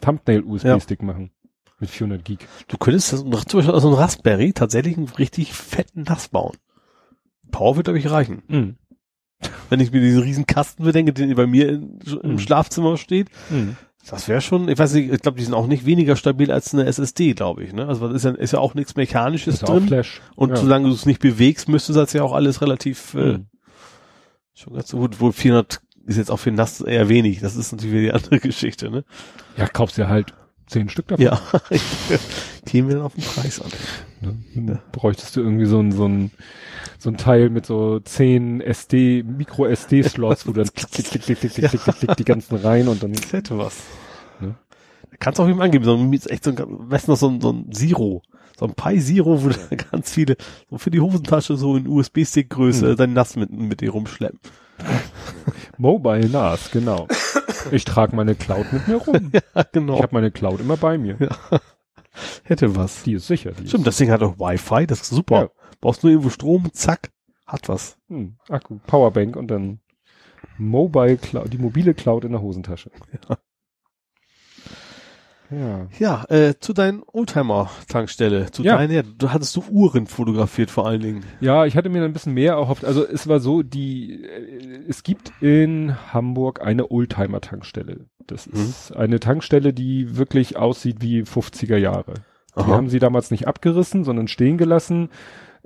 Thumbnail-USB-Stick 0.00 1.02
machen. 1.02 1.30
Mit 1.78 1.90
400 1.90 2.24
Gig. 2.24 2.38
Du 2.68 2.78
könntest 2.78 3.12
das, 3.12 3.20
zum 3.20 3.30
Beispiel 3.30 3.70
aus 3.70 3.82
so 3.82 3.88
einem 3.88 3.96
Raspberry 3.98 4.52
tatsächlich 4.54 4.96
einen 4.96 5.08
richtig 5.08 5.52
fetten 5.52 6.02
Nass 6.02 6.28
bauen. 6.28 6.56
Power 7.50 7.76
wird, 7.76 7.84
glaube 7.84 7.98
ich, 7.98 8.10
reichen. 8.10 8.42
Mhm. 8.48 8.76
Wenn 9.68 9.80
ich 9.80 9.92
mir 9.92 10.00
diesen 10.00 10.22
riesen 10.22 10.46
Kasten 10.46 10.84
bedenke, 10.84 11.12
den 11.12 11.34
bei 11.34 11.46
mir 11.46 11.68
in, 11.68 11.98
im 12.22 12.32
Mhm. 12.32 12.38
Schlafzimmer 12.38 12.96
steht, 12.96 13.28
Mhm. 13.50 13.76
Das 14.10 14.28
wäre 14.28 14.40
schon, 14.40 14.68
ich 14.68 14.78
weiß 14.78 14.94
nicht, 14.94 15.12
ich 15.12 15.20
glaube, 15.20 15.38
die 15.38 15.44
sind 15.44 15.54
auch 15.54 15.66
nicht 15.66 15.84
weniger 15.86 16.16
stabil 16.16 16.50
als 16.52 16.72
eine 16.72 16.84
SSD, 16.86 17.34
glaube 17.34 17.64
ich. 17.64 17.72
Ne? 17.72 17.86
Also 17.88 18.06
das 18.08 18.16
ist 18.16 18.24
ja, 18.24 18.30
ist 18.32 18.52
ja 18.52 18.58
auch 18.60 18.74
nichts 18.74 18.94
Mechanisches 18.96 19.54
Ist 19.54 19.68
drin. 19.68 19.86
Flash. 19.86 20.20
Und 20.36 20.50
ja. 20.50 20.56
solange 20.56 20.88
du 20.88 20.94
es 20.94 21.06
nicht 21.06 21.20
bewegst, 21.20 21.68
müsste 21.68 21.92
das 21.92 22.12
ja 22.12 22.22
auch 22.22 22.32
alles 22.32 22.60
relativ 22.62 23.14
äh, 23.14 23.38
Mhm. 23.38 23.46
schon 24.54 24.74
ganz 24.74 24.88
so 24.88 24.98
gut. 24.98 25.20
Wohl 25.20 25.32
400 25.32 25.80
ist 26.06 26.16
jetzt 26.18 26.30
auch 26.30 26.38
für 26.38 26.52
Nass 26.52 26.80
eher 26.80 27.08
wenig. 27.08 27.40
Das 27.40 27.56
ist 27.56 27.72
natürlich 27.72 27.94
wieder 27.94 28.12
die 28.18 28.24
andere 28.24 28.40
Geschichte, 28.48 28.90
ne? 28.90 29.04
Ja, 29.56 29.66
kaufst 29.66 29.98
dir 29.98 30.08
halt 30.08 30.32
zehn 30.66 30.88
Stück 30.88 31.08
davon. 31.08 31.24
Ja, 31.24 31.40
käme 32.66 32.92
dann 32.92 33.02
auf 33.02 33.14
den 33.14 33.24
Preis 33.24 33.60
an. 33.60 33.70
Ne? 34.20 34.36
Dann 34.54 34.78
Bräuchtest 34.92 35.36
du 35.36 35.40
irgendwie 35.40 35.66
so 35.66 35.80
ein, 35.80 35.92
so 35.92 36.06
ein, 36.06 36.30
so 36.98 37.10
ein 37.10 37.16
Teil 37.16 37.50
mit 37.50 37.66
so 37.66 38.00
zehn 38.00 38.60
SD, 38.60 39.22
Micro-SD-Slots, 39.22 40.46
wo 40.46 40.52
du 40.52 40.62
dann 40.62 40.72
klick, 40.74 40.90
klick, 40.90 41.22
klick, 41.22 41.22
klick, 41.22 41.38
klick, 41.38 41.52
klick, 41.52 41.70
klick, 41.70 41.82
klick, 41.82 41.96
klick, 41.98 42.16
die 42.16 42.24
ganzen 42.24 42.56
rein 42.56 42.88
und 42.88 43.02
dann, 43.02 43.12
Das 43.12 43.32
hätte 43.32 43.58
was. 43.58 43.76
Ne? 44.40 44.56
Da 45.10 45.16
kannst 45.18 45.38
du 45.38 45.44
auch 45.44 45.46
jemand 45.48 45.64
angeben, 45.64 45.84
so 45.84 45.94
ein, 45.96 46.12
echt 46.12 46.44
so 46.44 46.50
ein, 46.50 46.56
weißt 46.58 47.08
noch, 47.08 47.16
so 47.16 47.28
ein, 47.28 47.40
so 47.40 47.50
ein 47.50 47.70
Zero. 47.72 48.22
So 48.58 48.64
ein 48.64 48.74
Pi 48.74 48.98
Zero, 49.00 49.44
wo 49.44 49.48
du 49.50 49.56
ganz 49.92 50.10
viele, 50.12 50.36
so 50.70 50.78
für 50.78 50.90
die 50.90 51.00
Hosentasche 51.00 51.56
so 51.56 51.76
in 51.76 51.86
USB-Stick-Größe 51.86 52.90
Hm. 52.90 52.96
dein 52.96 53.12
Nass 53.12 53.36
mit, 53.36 53.50
mit 53.50 53.80
dir 53.80 53.90
rumschleppen. 53.90 54.40
Mobile 55.78 56.28
NAS, 56.28 56.70
genau. 56.70 57.06
Ich 57.70 57.84
trage 57.84 58.14
meine 58.14 58.34
Cloud 58.34 58.72
mit 58.72 58.88
mir 58.88 58.96
rum. 58.96 59.32
Ja, 59.54 59.62
genau. 59.72 59.96
Ich 59.96 60.02
habe 60.02 60.14
meine 60.14 60.30
Cloud 60.30 60.60
immer 60.60 60.76
bei 60.76 60.98
mir. 60.98 61.16
hätte 62.44 62.76
was. 62.76 63.02
Die 63.02 63.14
ist 63.14 63.26
sicher. 63.26 63.52
Die 63.52 63.68
Stimmt, 63.68 63.86
das 63.86 63.96
Ding 63.96 64.10
hat 64.10 64.22
auch 64.22 64.38
Wi-Fi, 64.38 64.86
das 64.86 65.02
ist 65.02 65.10
super. 65.10 65.40
Ja. 65.42 65.50
Brauchst 65.80 66.02
nur 66.02 66.10
irgendwo 66.10 66.30
Strom, 66.30 66.72
zack, 66.72 67.10
hat 67.46 67.68
was. 67.68 67.90
Ist, 67.90 67.98
hm, 68.08 68.36
Akku, 68.48 68.78
Powerbank 68.86 69.36
und 69.36 69.48
dann 69.48 69.80
Mobile 70.58 71.16
Cloud, 71.18 71.52
die 71.52 71.58
mobile 71.58 71.94
Cloud 71.94 72.24
in 72.24 72.32
der 72.32 72.40
Hosentasche. 72.40 72.90
Ja. 73.28 73.36
Ja, 75.98 76.24
äh, 76.28 76.54
zu 76.58 76.72
deinen 76.72 77.02
Oldtimer-Tankstelle, 77.06 78.50
zu 78.50 78.62
Ja. 78.62 78.76
deiner, 78.76 78.92
ja, 78.92 79.02
du 79.02 79.30
hattest 79.32 79.54
du 79.56 79.64
Uhren 79.70 80.06
fotografiert 80.06 80.70
vor 80.70 80.86
allen 80.86 81.00
Dingen. 81.00 81.24
Ja, 81.40 81.66
ich 81.66 81.76
hatte 81.76 81.88
mir 81.88 82.02
ein 82.04 82.12
bisschen 82.12 82.34
mehr 82.34 82.54
erhofft. 82.54 82.84
Also 82.84 83.06
es 83.06 83.26
war 83.28 83.40
so, 83.40 83.62
die 83.62 84.24
äh, 84.24 84.80
es 84.88 85.02
gibt 85.02 85.32
in 85.40 85.94
Hamburg 86.12 86.60
eine 86.62 86.90
Oldtimer-Tankstelle. 86.90 88.06
Das 88.26 88.46
Mhm. 88.46 88.54
ist 88.54 88.96
eine 88.96 89.20
Tankstelle, 89.20 89.72
die 89.72 90.16
wirklich 90.16 90.56
aussieht 90.56 90.96
wie 91.00 91.22
50er 91.24 91.76
Jahre. 91.76 92.14
Die 92.56 92.60
Aha. 92.62 92.68
haben 92.72 92.88
sie 92.88 92.98
damals 92.98 93.30
nicht 93.30 93.46
abgerissen, 93.46 94.02
sondern 94.04 94.28
stehen 94.28 94.56
gelassen. 94.58 95.10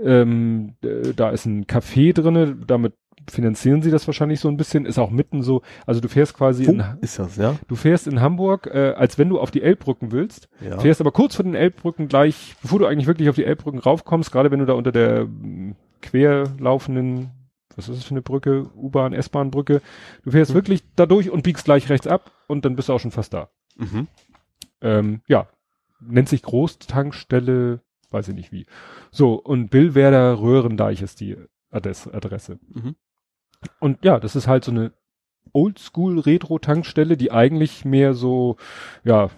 Ähm, 0.03 0.75
äh, 0.83 1.13
da 1.15 1.31
ist 1.31 1.47
ein 1.47 1.67
Café 1.67 2.13
drinne, 2.13 2.57
damit 2.67 2.95
finanzieren 3.31 3.83
sie 3.83 3.91
das 3.91 4.07
wahrscheinlich 4.09 4.41
so 4.41 4.49
ein 4.49 4.57
bisschen. 4.57 4.87
Ist 4.87 4.99
auch 4.99 5.11
mitten 5.11 5.43
so, 5.43 5.63
also 5.87 6.01
du 6.01 6.09
fährst 6.09 6.35
quasi 6.35 6.67
Wo 6.67 6.73
in, 6.73 6.83
ist 7.03 7.19
das, 7.19 7.37
ja? 7.37 7.57
du 7.69 7.77
fährst 7.77 8.07
in 8.07 8.21
Hamburg, 8.21 8.67
äh, 8.67 8.93
als 8.97 9.19
wenn 9.19 9.29
du 9.29 9.39
auf 9.39 9.51
die 9.51 9.63
Elbbrücken 9.63 10.11
willst, 10.11 10.49
Ja. 10.61 10.79
fährst 10.79 11.01
aber 11.01 11.13
kurz 11.13 11.37
vor 11.37 11.45
den 11.45 11.55
Elbbrücken 11.55 12.09
gleich, 12.09 12.57
bevor 12.63 12.79
du 12.79 12.87
eigentlich 12.87 13.07
wirklich 13.07 13.29
auf 13.29 13.37
die 13.37 13.45
Elbbrücken 13.45 13.79
raufkommst, 13.79 14.33
gerade 14.33 14.51
wenn 14.51 14.59
du 14.59 14.67
da 14.67 14.73
unter 14.73 14.91
der 14.93 15.27
mm, 15.27 15.77
quer 16.01 16.45
laufenden, 16.59 17.31
was 17.77 17.89
ist 17.89 17.99
das 17.99 18.05
für 18.05 18.13
eine 18.13 18.23
Brücke, 18.23 18.67
U-Bahn, 18.75 19.13
S-Bahn-Brücke, 19.13 19.81
du 20.25 20.31
fährst 20.31 20.51
Mhm. 20.53 20.55
wirklich 20.57 20.83
da 20.97 21.07
durch 21.07 21.31
und 21.31 21.43
biegst 21.43 21.67
gleich 21.67 21.89
rechts 21.91 22.07
ab 22.07 22.33
und 22.49 22.65
dann 22.65 22.75
bist 22.75 22.89
du 22.89 22.95
auch 22.95 23.01
schon 23.01 23.11
fast 23.13 23.35
da. 23.35 23.49
Mhm. 23.77 24.09
Ähm, 24.81 25.21
ja, 25.29 25.47
nennt 26.01 26.29
sich 26.31 26.43
Großtankstelle, 26.43 27.81
weiß 28.11 28.29
ich 28.29 28.35
nicht 28.35 28.53
wie. 28.53 28.67
So, 29.11 29.35
und 29.35 29.71
Billwerder 29.71 30.41
Röhrendeich 30.41 31.03
ist 31.03 31.21
die 31.21 31.37
Adresse. 31.71 32.13
Adresse. 32.13 32.59
Mhm. 32.69 32.97
Und 33.79 34.05
ja, 34.05 34.19
das 34.19 34.37
ist 34.37 34.47
halt 34.49 34.65
so 34.65 34.71
eine 34.71 34.93
Oldschool-Retro-Tankstelle, 35.53 37.17
die 37.17 37.33
eigentlich 37.33 37.85
mehr 37.85 38.15
so, 38.15 38.57
ja, 39.05 39.31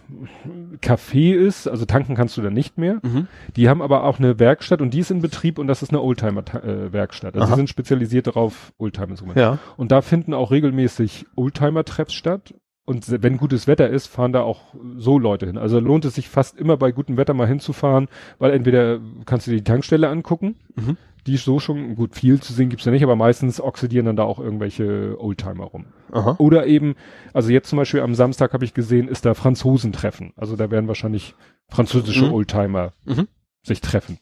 Café 0.80 1.34
ist, 1.34 1.66
also 1.68 1.84
tanken 1.84 2.14
kannst 2.14 2.36
du 2.36 2.42
da 2.42 2.50
nicht 2.50 2.78
mehr. 2.78 3.00
Mhm. 3.02 3.28
Die 3.56 3.68
haben 3.68 3.82
aber 3.82 4.04
auch 4.04 4.18
eine 4.18 4.38
Werkstatt 4.38 4.80
und 4.82 4.92
die 4.92 5.00
ist 5.00 5.10
in 5.10 5.22
Betrieb 5.22 5.58
und 5.58 5.66
das 5.66 5.82
ist 5.82 5.90
eine 5.90 6.02
Oldtimer-Werkstatt. 6.02 7.34
Also 7.34 7.46
Aha. 7.46 7.54
sie 7.54 7.60
sind 7.60 7.70
spezialisiert 7.70 8.26
darauf, 8.26 8.72
Oldtimer 8.78 9.14
zu 9.14 9.26
machen. 9.26 9.38
Ja. 9.38 9.58
Und 9.76 9.92
da 9.92 10.02
finden 10.02 10.34
auch 10.34 10.50
regelmäßig 10.50 11.26
Oldtimer-Treps 11.34 12.12
statt. 12.12 12.54
Und 12.84 13.22
wenn 13.22 13.36
gutes 13.36 13.68
Wetter 13.68 13.88
ist, 13.88 14.08
fahren 14.08 14.32
da 14.32 14.42
auch 14.42 14.74
so 14.96 15.18
Leute 15.18 15.46
hin. 15.46 15.56
Also 15.56 15.78
lohnt 15.78 16.04
es 16.04 16.16
sich 16.16 16.28
fast 16.28 16.58
immer 16.58 16.76
bei 16.76 16.90
gutem 16.90 17.16
Wetter 17.16 17.32
mal 17.32 17.46
hinzufahren, 17.46 18.08
weil 18.38 18.50
entweder 18.52 18.98
kannst 19.24 19.46
du 19.46 19.52
dir 19.52 19.58
die 19.58 19.64
Tankstelle 19.64 20.08
angucken, 20.08 20.56
Mhm. 20.74 20.96
die 21.28 21.34
ist 21.34 21.44
so 21.44 21.60
schon, 21.60 21.94
gut, 21.94 22.16
viel 22.16 22.40
zu 22.40 22.52
sehen 22.52 22.70
gibt's 22.70 22.84
ja 22.84 22.90
nicht, 22.90 23.04
aber 23.04 23.14
meistens 23.14 23.60
oxidieren 23.60 24.06
dann 24.06 24.16
da 24.16 24.24
auch 24.24 24.40
irgendwelche 24.40 25.16
Oldtimer 25.20 25.64
rum. 25.66 25.84
Aha. 26.10 26.34
Oder 26.38 26.66
eben, 26.66 26.96
also 27.32 27.50
jetzt 27.50 27.68
zum 27.68 27.76
Beispiel 27.76 28.00
am 28.00 28.16
Samstag 28.16 28.52
habe 28.52 28.64
ich 28.64 28.74
gesehen, 28.74 29.06
ist 29.06 29.24
da 29.26 29.34
Franzosentreffen. 29.34 30.32
Also 30.34 30.56
da 30.56 30.70
werden 30.72 30.88
wahrscheinlich 30.88 31.36
französische 31.68 32.26
Mhm. 32.26 32.32
Oldtimer 32.32 32.92
Mhm. 33.04 33.28
sich 33.62 33.80
treffen. 33.80 34.18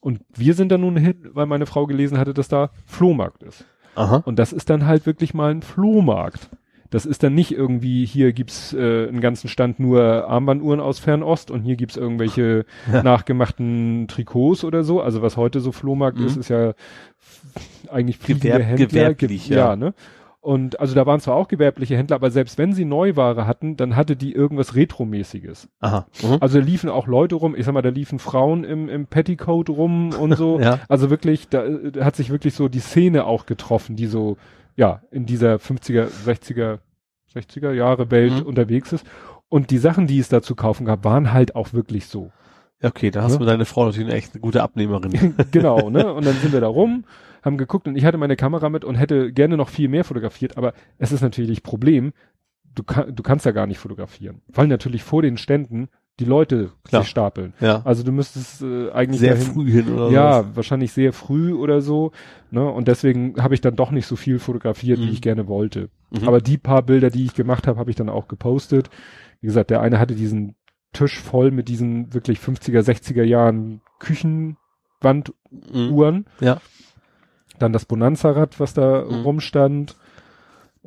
Und 0.00 0.22
wir 0.34 0.54
sind 0.54 0.72
da 0.72 0.78
nun 0.78 0.96
hin, 0.96 1.28
weil 1.32 1.46
meine 1.46 1.66
Frau 1.66 1.86
gelesen 1.86 2.18
hatte, 2.18 2.34
dass 2.34 2.48
da 2.48 2.70
Flohmarkt 2.84 3.44
ist. 3.44 3.64
Aha. 3.94 4.16
Und 4.26 4.40
das 4.40 4.52
ist 4.52 4.68
dann 4.70 4.86
halt 4.86 5.06
wirklich 5.06 5.34
mal 5.34 5.52
ein 5.52 5.62
Flohmarkt. 5.62 6.50
Das 6.90 7.06
ist 7.06 7.22
dann 7.22 7.34
nicht 7.34 7.52
irgendwie, 7.52 8.04
hier 8.04 8.32
gibt's 8.32 8.72
äh, 8.72 9.08
einen 9.08 9.20
ganzen 9.20 9.48
Stand 9.48 9.80
nur 9.80 10.28
Armbanduhren 10.28 10.80
aus 10.80 10.98
Fernost 10.98 11.50
und 11.50 11.62
hier 11.62 11.76
gibt's 11.76 11.96
irgendwelche 11.96 12.64
Ja. 12.92 13.02
nachgemachten 13.02 14.06
Trikots 14.08 14.64
oder 14.64 14.84
so. 14.84 15.00
Also 15.00 15.22
was 15.22 15.36
heute 15.36 15.60
so 15.60 15.72
Flohmarkt 15.72 16.18
Mhm. 16.18 16.26
ist, 16.26 16.36
ist 16.36 16.48
ja 16.48 16.74
eigentlich 17.90 18.20
Gewerb- 18.20 18.62
Händler. 18.62 18.86
gewerblich, 18.86 19.48
Ge- 19.48 19.56
ja. 19.56 19.70
ja. 19.70 19.76
ne? 19.76 19.94
Und 20.40 20.78
also 20.78 20.94
da 20.94 21.06
waren 21.06 21.18
zwar 21.18 21.34
auch 21.34 21.48
gewerbliche 21.48 21.96
Händler, 21.96 22.14
aber 22.14 22.30
selbst 22.30 22.56
wenn 22.56 22.72
sie 22.72 22.84
Neuware 22.84 23.48
hatten, 23.48 23.76
dann 23.76 23.96
hatte 23.96 24.14
die 24.14 24.32
irgendwas 24.32 24.76
Retromäßiges. 24.76 25.68
Aha. 25.80 26.06
Mhm. 26.22 26.36
Also 26.38 26.60
da 26.60 26.64
liefen 26.64 26.88
auch 26.88 27.08
Leute 27.08 27.34
rum, 27.34 27.56
ich 27.56 27.64
sag 27.64 27.72
mal, 27.74 27.82
da 27.82 27.88
liefen 27.88 28.20
Frauen 28.20 28.62
im, 28.62 28.88
im 28.88 29.06
Petticoat 29.06 29.68
rum 29.70 30.10
und 30.14 30.36
so. 30.36 30.60
Ja. 30.66 30.78
Also 30.88 31.10
wirklich, 31.10 31.48
da, 31.48 31.64
da 31.68 32.04
hat 32.04 32.14
sich 32.14 32.30
wirklich 32.30 32.54
so 32.54 32.68
die 32.68 32.78
Szene 32.78 33.24
auch 33.24 33.46
getroffen, 33.46 33.96
die 33.96 34.06
so, 34.06 34.36
ja, 34.76 35.02
in 35.10 35.26
dieser 35.26 35.56
50er, 35.56 36.08
60er, 36.26 36.78
60er 37.34 37.72
Jahre 37.72 38.10
Welt 38.10 38.32
Mhm. 38.40 38.42
unterwegs 38.46 38.92
ist. 38.92 39.06
Und 39.48 39.70
die 39.70 39.78
Sachen, 39.78 40.06
die 40.06 40.18
es 40.18 40.28
da 40.28 40.42
zu 40.42 40.54
kaufen 40.54 40.84
gab, 40.86 41.04
waren 41.04 41.32
halt 41.32 41.54
auch 41.56 41.72
wirklich 41.72 42.06
so. 42.06 42.30
Ja, 42.82 42.90
okay, 42.90 43.10
da 43.10 43.22
hast 43.22 43.32
Ja. 43.32 43.38
du 43.38 43.44
deine 43.46 43.64
Frau 43.64 43.86
natürlich 43.86 44.08
eine 44.08 44.16
echt 44.18 44.34
eine 44.34 44.40
gute 44.40 44.62
Abnehmerin. 44.62 45.12
genau, 45.50 45.88
ne? 45.90 46.12
Und 46.14 46.26
dann 46.26 46.36
sind 46.36 46.52
wir 46.52 46.60
da 46.60 46.66
rum, 46.68 47.04
haben 47.42 47.56
geguckt 47.58 47.86
und 47.86 47.96
ich 47.96 48.04
hatte 48.04 48.18
meine 48.18 48.34
Kamera 48.36 48.68
mit 48.70 48.84
und 48.84 48.96
hätte 48.96 49.32
gerne 49.32 49.56
noch 49.56 49.68
viel 49.68 49.88
mehr 49.88 50.02
fotografiert, 50.04 50.56
aber 50.58 50.72
es 50.98 51.12
ist 51.12 51.20
natürlich 51.22 51.62
Problem, 51.62 52.12
du, 52.74 52.82
kann, 52.82 53.14
du 53.14 53.22
kannst 53.22 53.46
ja 53.46 53.52
gar 53.52 53.68
nicht 53.68 53.78
fotografieren, 53.78 54.42
weil 54.48 54.66
natürlich 54.66 55.04
vor 55.04 55.22
den 55.22 55.36
Ständen 55.36 55.88
die 56.18 56.24
Leute 56.24 56.70
Klar. 56.84 57.02
sich 57.02 57.10
stapeln. 57.10 57.52
ja. 57.60 57.82
Also 57.84 58.02
du 58.02 58.10
müsstest 58.12 58.62
äh, 58.62 58.90
eigentlich 58.90 59.20
Sehr 59.20 59.34
dahin, 59.34 59.52
früh 59.52 59.70
hin 59.70 59.92
oder 59.92 60.10
ja, 60.10 60.42
sowas. 60.42 60.56
wahrscheinlich 60.56 60.92
sehr 60.92 61.12
früh 61.12 61.52
oder 61.52 61.82
so. 61.82 62.12
Ne? 62.50 62.64
Und 62.64 62.88
deswegen 62.88 63.34
habe 63.42 63.54
ich 63.54 63.60
dann 63.60 63.76
doch 63.76 63.90
nicht 63.90 64.06
so 64.06 64.16
viel 64.16 64.38
fotografiert, 64.38 64.98
Mhm. 64.98 65.02
wie 65.04 65.10
ich 65.10 65.20
gerne 65.20 65.46
wollte. 65.46 65.90
Mhm. 66.10 66.26
Aber 66.26 66.40
die 66.40 66.56
paar 66.58 66.82
Bilder, 66.82 67.10
die 67.10 67.24
ich 67.26 67.34
gemacht 67.34 67.66
habe, 67.66 67.78
habe 67.78 67.90
ich 67.90 67.96
dann 67.96 68.08
auch 68.08 68.28
gepostet. 68.28 68.88
Wie 69.42 69.46
gesagt, 69.46 69.68
der 69.70 69.82
eine 69.82 69.98
hatte 69.98 70.14
diesen 70.14 70.54
Tisch 70.94 71.20
voll 71.20 71.50
mit 71.50 71.68
diesen 71.68 72.14
wirklich 72.14 72.38
50er, 72.38 72.80
60er 72.80 73.22
Jahren 73.22 73.82
Küchenwanduhren. 75.02 76.16
Mhm. 76.16 76.24
Ja. 76.40 76.60
Dann 77.58 77.72
das 77.72 77.84
Bonanza-Rad, 77.84 78.60
was 78.60 78.74
da 78.74 79.04
Mhm. 79.04 79.22
rumstand. 79.22 79.96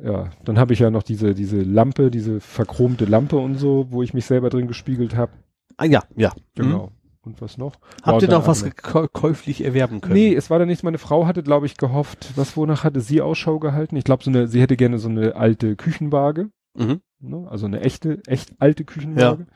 Ja, 0.02 0.30
dann 0.44 0.58
habe 0.58 0.72
ich 0.72 0.78
ja 0.78 0.90
noch 0.90 1.02
diese, 1.02 1.34
diese 1.34 1.60
Lampe, 1.62 2.10
diese 2.10 2.40
verchromte 2.40 3.04
Lampe 3.04 3.36
und 3.36 3.56
so, 3.56 3.86
wo 3.90 4.02
ich 4.02 4.14
mich 4.14 4.24
selber 4.26 4.48
drin 4.50 4.66
gespiegelt 4.66 5.14
habe. 5.16 5.32
Ah, 5.76 5.84
ja, 5.84 6.02
ja. 6.16 6.30
Mhm. 6.56 6.62
Genau. 6.62 6.90
Und 7.22 7.42
was 7.42 7.58
noch? 7.58 7.74
Habt 8.02 8.22
ihr 8.22 8.28
Ja, 8.28 8.38
noch 8.38 8.46
was 8.46 8.64
käuflich 9.12 9.62
erwerben 9.62 10.00
können? 10.00 10.14
Nee, 10.14 10.34
es 10.34 10.48
war 10.48 10.58
dann 10.58 10.68
nichts. 10.68 10.82
Meine 10.82 10.96
Frau 10.96 11.26
hatte, 11.26 11.42
glaube 11.42 11.66
ich, 11.66 11.76
gehofft, 11.76 12.32
was 12.36 12.56
wonach 12.56 12.82
hatte 12.82 13.00
sie 13.02 13.20
Ausschau 13.20 13.58
gehalten? 13.58 13.94
Ich 13.96 14.04
glaube, 14.04 14.24
so 14.24 14.30
eine, 14.30 14.48
sie 14.48 14.60
hätte 14.62 14.76
gerne 14.76 14.98
so 14.98 15.10
eine 15.10 15.36
alte 15.36 15.76
Küchenwaage, 15.76 16.48
Mhm. 16.74 17.00
ne? 17.20 17.46
also 17.50 17.66
eine 17.66 17.80
echte, 17.80 18.22
echt 18.26 18.52
alte 18.58 18.84
Küchenwaage. 18.84 19.46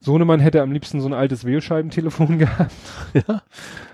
Sohnemann 0.00 0.40
hätte 0.40 0.60
am 0.62 0.72
liebsten 0.72 1.00
so 1.00 1.08
ein 1.08 1.12
altes 1.12 1.44
Wählscheibentelefon 1.44 2.38
gehabt. 2.38 2.72
Ja. 3.14 3.42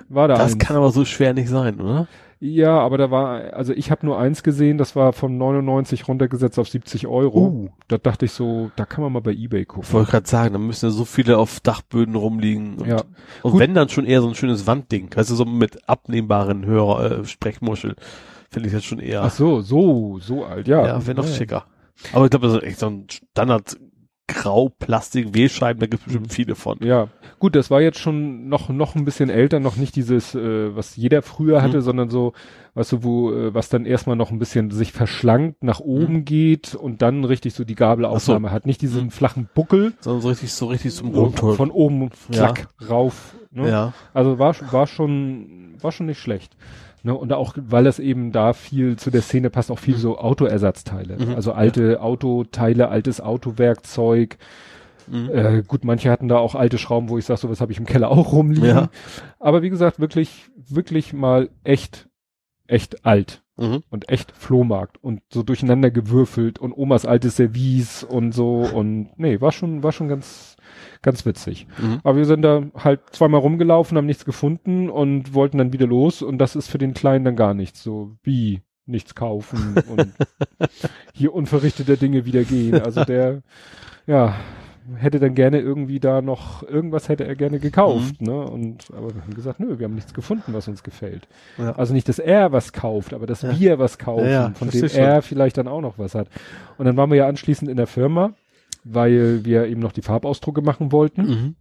War 0.09 0.29
da 0.29 0.37
Das 0.37 0.57
kann 0.59 0.77
aber 0.77 0.91
so 0.91 1.05
schwer 1.05 1.35
nicht 1.35 1.49
sein, 1.51 1.81
oder? 1.81 2.09
Ja, 2.47 2.79
aber 2.79 2.99
da 2.99 3.11
war, 3.11 3.55
also 3.55 3.73
ich 3.73 3.91
habe 3.91 4.05
nur 4.05 4.19
eins 4.19 4.43
gesehen, 4.43 4.77
das 4.77 4.95
war 4.95 5.15
von 5.15 5.39
99 5.39 6.07
runtergesetzt 6.07 6.59
auf 6.59 6.69
70 6.69 7.07
Euro. 7.07 7.47
Uh. 7.47 7.69
Da 7.89 7.97
dachte 7.97 8.27
ich 8.27 8.33
so, 8.33 8.71
da 8.77 8.85
kann 8.85 9.03
man 9.03 9.15
mal 9.15 9.23
bei 9.23 9.33
Ebay 9.33 9.63
Ich 9.63 9.69
gucken. 9.69 9.91
wollte 9.95 10.11
gerade 10.11 10.29
sagen, 10.29 10.53
da 10.53 10.59
müssen 10.59 10.85
ja 10.85 10.91
so 10.91 11.07
viele 11.07 11.39
auf 11.39 11.61
Dachböden 11.61 12.15
rumliegen. 12.15 12.75
Und, 12.75 12.87
Ja. 12.87 13.03
und 13.43 13.53
Gut. 13.53 13.61
wenn 13.61 13.73
dann 13.73 13.89
schon 13.89 14.05
eher 14.05 14.21
so 14.21 14.29
ein 14.29 14.35
schönes 14.35 14.67
Wandding, 14.67 15.09
weißt 15.17 15.31
du, 15.31 15.37
so 15.37 15.47
mit 15.47 15.89
abnehmbaren 15.89 16.67
Hörer, 16.67 17.21
äh, 17.21 17.25
Sprechmuschel, 17.25 17.97
finde 18.51 18.69
ich 18.69 18.75
das 18.75 18.85
schon 18.85 18.99
eher. 18.99 19.23
Ach 19.23 19.31
so, 19.31 19.63
so, 19.63 20.19
so 20.19 20.45
alt, 20.45 20.69
ja. 20.69 20.87
ja, 20.87 21.07
wäre 21.07 21.17
noch 21.17 21.27
ja. 21.27 21.33
schicker. 21.33 21.65
Aber 22.13 22.27
ich 22.27 22.31
glaube, 22.31 22.49
das 22.49 22.57
ist 22.59 22.63
echt 22.63 22.79
so 22.79 22.89
ein 22.89 23.07
Standard 23.09 23.79
Grau, 24.27 24.71
Plastik, 24.79 25.35
W-Scheiben, 25.35 25.81
da 25.81 25.87
gibt 25.87 26.01
es 26.01 26.07
Mhm. 26.07 26.13
bestimmt 26.13 26.33
viele 26.33 26.55
von. 26.55 26.79
Ja, 26.83 27.09
gut, 27.39 27.55
das 27.55 27.71
war 27.71 27.83
jetzt 27.83 27.99
schon 27.99 28.49
noch 28.49 28.71
noch 28.71 28.95
ein 28.95 29.05
bisschen 29.05 29.29
älter, 29.29 29.61
noch 29.61 29.77
nicht 29.77 29.95
dieses, 29.97 30.35
äh, 30.35 30.75
was 30.75 30.97
jeder 30.97 31.21
früher 31.21 31.61
hatte, 31.61 31.77
Mhm. 31.79 31.83
sondern 31.83 32.09
so, 32.11 32.33
weißt 32.73 32.93
du, 32.93 33.03
wo 33.05 33.33
äh, 33.33 33.53
was 33.53 33.69
dann 33.69 33.85
erstmal 33.85 34.17
noch 34.17 34.31
ein 34.31 34.39
bisschen 34.39 34.71
sich 34.71 34.93
verschlankt 34.93 35.63
nach 35.63 35.81
oben 35.81 36.25
geht 36.25 36.75
und 36.75 37.03
dann 37.03 37.25
richtig 37.25 37.53
so 37.53 37.65
die 37.65 37.75
Gabelaufnahme 37.75 38.51
hat, 38.51 38.65
nicht 38.65 38.81
diesen 38.81 39.05
Mhm. 39.05 39.11
flachen 39.11 39.49
Buckel 39.55 39.93
Sondern 40.01 40.23
so 40.23 40.29
richtig, 40.31 40.53
so 40.55 40.67
richtig 40.67 40.95
zum 40.95 41.13
so 41.13 41.21
Rundton. 41.25 41.55
von 41.57 41.71
oben 41.71 42.09
klack 42.33 42.69
rauf. 42.89 43.35
Ne? 43.51 43.69
Ja. 43.69 43.93
Also 44.15 44.39
war 44.39 44.55
war 44.73 44.87
schon 44.87 45.75
war 45.83 45.93
schon 45.93 46.07
nicht 46.07 46.19
schlecht. 46.19 46.57
Ne, 47.07 47.15
und 47.15 47.33
auch, 47.35 47.55
weil 47.61 47.85
das 47.85 47.99
eben 47.99 48.33
da 48.33 48.55
viel 48.55 48.97
zu 48.97 49.11
der 49.11 49.21
Szene 49.21 49.51
passt, 49.51 49.71
auch 49.71 49.79
viel 49.79 49.97
so 49.97 50.19
Autoersatzteile. 50.19 51.19
Mhm. 51.23 51.35
Also 51.35 51.53
alte 51.53 52.01
Autoteile, 52.01 52.89
altes 52.89 53.21
Autowerkzeug, 53.21 54.39
Mhm. 55.07 55.29
äh, 55.31 55.63
gut, 55.69 55.85
manche 55.85 56.11
hatten 56.11 56.29
da 56.29 56.39
auch 56.39 56.55
alte 56.55 56.79
Schrauben, 56.79 57.11
wo 57.11 57.19
ich 57.19 57.27
sage, 57.27 57.39
sowas 57.41 57.61
habe 57.61 57.73
ich 57.73 57.79
im 57.79 57.85
Keller 57.85 58.11
auch 58.11 58.33
rumliegen. 58.33 58.69
Ja. 58.69 58.89
Aber 59.39 59.61
wie 59.61 59.69
gesagt, 59.69 60.01
wirklich, 60.01 60.47
wirklich 60.57 61.13
mal 61.13 61.51
echt, 61.63 62.09
echt 62.67 63.05
alt 63.05 63.43
Mhm. 63.59 63.83
und 63.91 64.09
echt 64.09 64.33
Flohmarkt 64.33 64.97
und 65.05 65.21
so 65.31 65.43
durcheinander 65.43 65.91
gewürfelt 65.91 66.59
und 66.59 66.73
Omas 66.73 67.05
altes 67.05 67.37
Service 67.37 68.03
und 68.03 68.33
so 68.33 68.61
und 68.61 69.11
nee, 69.19 69.43
war 69.43 69.53
schon, 69.53 69.83
war 69.83 69.93
schon 69.93 70.09
ganz, 70.09 70.54
ganz 71.05 71.25
witzig. 71.25 71.69
Mhm. 71.81 72.01
Aber 72.03 72.17
wir 72.19 72.25
sind 72.25 72.43
da 72.43 72.65
halt 72.77 73.01
zweimal 73.13 73.41
rumgelaufen, 73.41 73.97
haben 73.97 74.07
nichts 74.07 74.25
gefunden 74.25 74.91
und 74.91 75.33
wollten 75.35 75.59
dann 75.59 75.73
wieder 75.73 75.87
los 75.87 76.21
und 76.23 76.39
das 76.39 76.57
ist 76.57 76.69
für 76.69 76.79
den 76.79 76.95
Kleinen 76.95 77.25
dann 77.25 77.37
gar 77.37 77.55
nichts. 77.55 77.83
So 77.85 78.17
wie 78.25 78.63
nichts 78.87 79.15
kaufen 79.15 79.77
und 79.89 80.09
hier 81.15 81.33
unverrichteter 81.35 81.97
Dinge 81.97 82.25
wieder 82.27 82.43
gehen. 82.45 82.75
Also 82.83 83.05
der, 83.05 83.43
ja, 84.07 84.35
hätte 84.97 85.19
dann 85.19 85.35
gerne 85.35 85.61
irgendwie 85.61 85.99
da 86.01 86.21
noch, 86.21 86.63
irgendwas 86.63 87.09
hätte 87.09 87.25
er 87.27 87.35
gerne 87.37 87.59
gekauft, 87.59 88.21
Mhm. 88.21 88.27
ne? 88.27 88.45
Und, 88.45 88.89
aber 88.95 89.15
wir 89.15 89.23
haben 89.23 89.33
gesagt, 89.35 89.59
nö, 89.61 89.79
wir 89.79 89.85
haben 89.87 89.95
nichts 89.95 90.13
gefunden, 90.13 90.53
was 90.53 90.69
uns 90.69 90.83
gefällt. 90.83 91.27
Ja. 91.57 91.73
Also 91.77 91.95
nicht, 91.95 92.07
dass 92.11 92.19
er 92.19 92.53
was 92.53 92.75
kauft, 92.75 93.15
aber 93.15 93.27
dass 93.27 93.41
Ja. 93.41 93.59
wir 93.59 93.79
was 93.79 93.97
kaufen, 93.99 94.29
Ja, 94.29 94.51
von 94.55 94.69
dem 94.69 94.85
er 94.95 95.23
vielleicht 95.23 95.57
dann 95.57 95.69
auch 95.69 95.81
noch 95.81 95.99
was 95.99 96.15
hat. 96.15 96.29
Und 96.77 96.85
dann 96.85 96.99
waren 96.99 97.09
wir 97.09 97.17
ja 97.17 97.27
anschließend 97.29 97.71
in 97.71 97.79
der 97.79 97.87
Firma, 97.87 98.35
weil 98.85 99.45
wir 99.45 99.67
eben 99.67 99.81
noch 99.81 99.93
die 99.93 100.03
Farbausdrucke 100.03 100.63
machen 100.63 100.93
wollten 100.93 101.23
Mhm. 101.23 101.55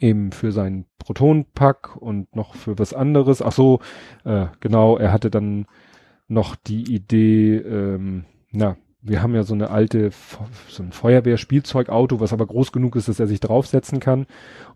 eben 0.00 0.32
für 0.32 0.52
seinen 0.52 0.86
Protonpack 0.98 1.96
und 1.96 2.34
noch 2.36 2.54
für 2.54 2.78
was 2.78 2.94
anderes. 2.94 3.42
Ach 3.42 3.52
so, 3.52 3.80
äh, 4.24 4.46
genau, 4.60 4.96
er 4.96 5.12
hatte 5.12 5.30
dann 5.30 5.66
noch 6.28 6.56
die 6.56 6.94
Idee, 6.94 7.56
ähm, 7.56 8.24
na, 8.50 8.76
wir 9.06 9.22
haben 9.22 9.34
ja 9.34 9.42
so 9.42 9.52
eine 9.52 9.68
alte, 9.68 10.10
so 10.68 10.82
ein 10.82 10.90
Feuerwehr-Spielzeugauto, 10.92 12.20
was 12.20 12.32
aber 12.32 12.46
groß 12.46 12.72
genug 12.72 12.96
ist, 12.96 13.06
dass 13.06 13.20
er 13.20 13.26
sich 13.26 13.38
draufsetzen 13.40 14.00
kann. 14.00 14.24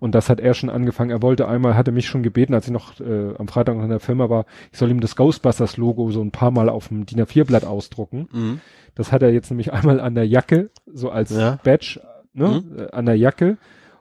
Und 0.00 0.14
das 0.14 0.28
hat 0.28 0.38
er 0.40 0.52
schon 0.52 0.68
angefangen. 0.68 1.10
Er 1.10 1.22
wollte 1.22 1.48
einmal, 1.48 1.76
hatte 1.76 1.92
mich 1.92 2.06
schon 2.06 2.22
gebeten, 2.22 2.52
als 2.52 2.66
ich 2.66 2.72
noch 2.72 3.00
äh, 3.00 3.34
am 3.38 3.48
Freitag 3.48 3.76
noch 3.76 3.84
in 3.84 3.88
der 3.88 4.00
Firma 4.00 4.28
war, 4.28 4.44
ich 4.70 4.78
soll 4.78 4.90
ihm 4.90 5.00
das 5.00 5.16
Ghostbusters-Logo 5.16 6.10
so 6.10 6.20
ein 6.20 6.30
paar 6.30 6.50
Mal 6.50 6.68
auf 6.68 6.88
dem 6.88 7.06
DIN 7.06 7.22
A4-Blatt 7.22 7.64
ausdrucken. 7.64 8.28
Mhm. 8.30 8.60
Das 8.98 9.10
hat 9.12 9.22
er 9.22 9.32
jetzt 9.32 9.48
nämlich 9.50 9.72
einmal 9.72 9.98
an 10.00 10.14
der 10.14 10.26
Jacke, 10.26 10.68
so 10.92 11.08
als 11.08 11.30
Ja. 11.30 11.58
Badge, 11.64 12.00
ne, 12.34 12.62
äh, 12.76 12.94
an 12.94 13.06
der 13.06 13.16
Jacke 13.16 13.56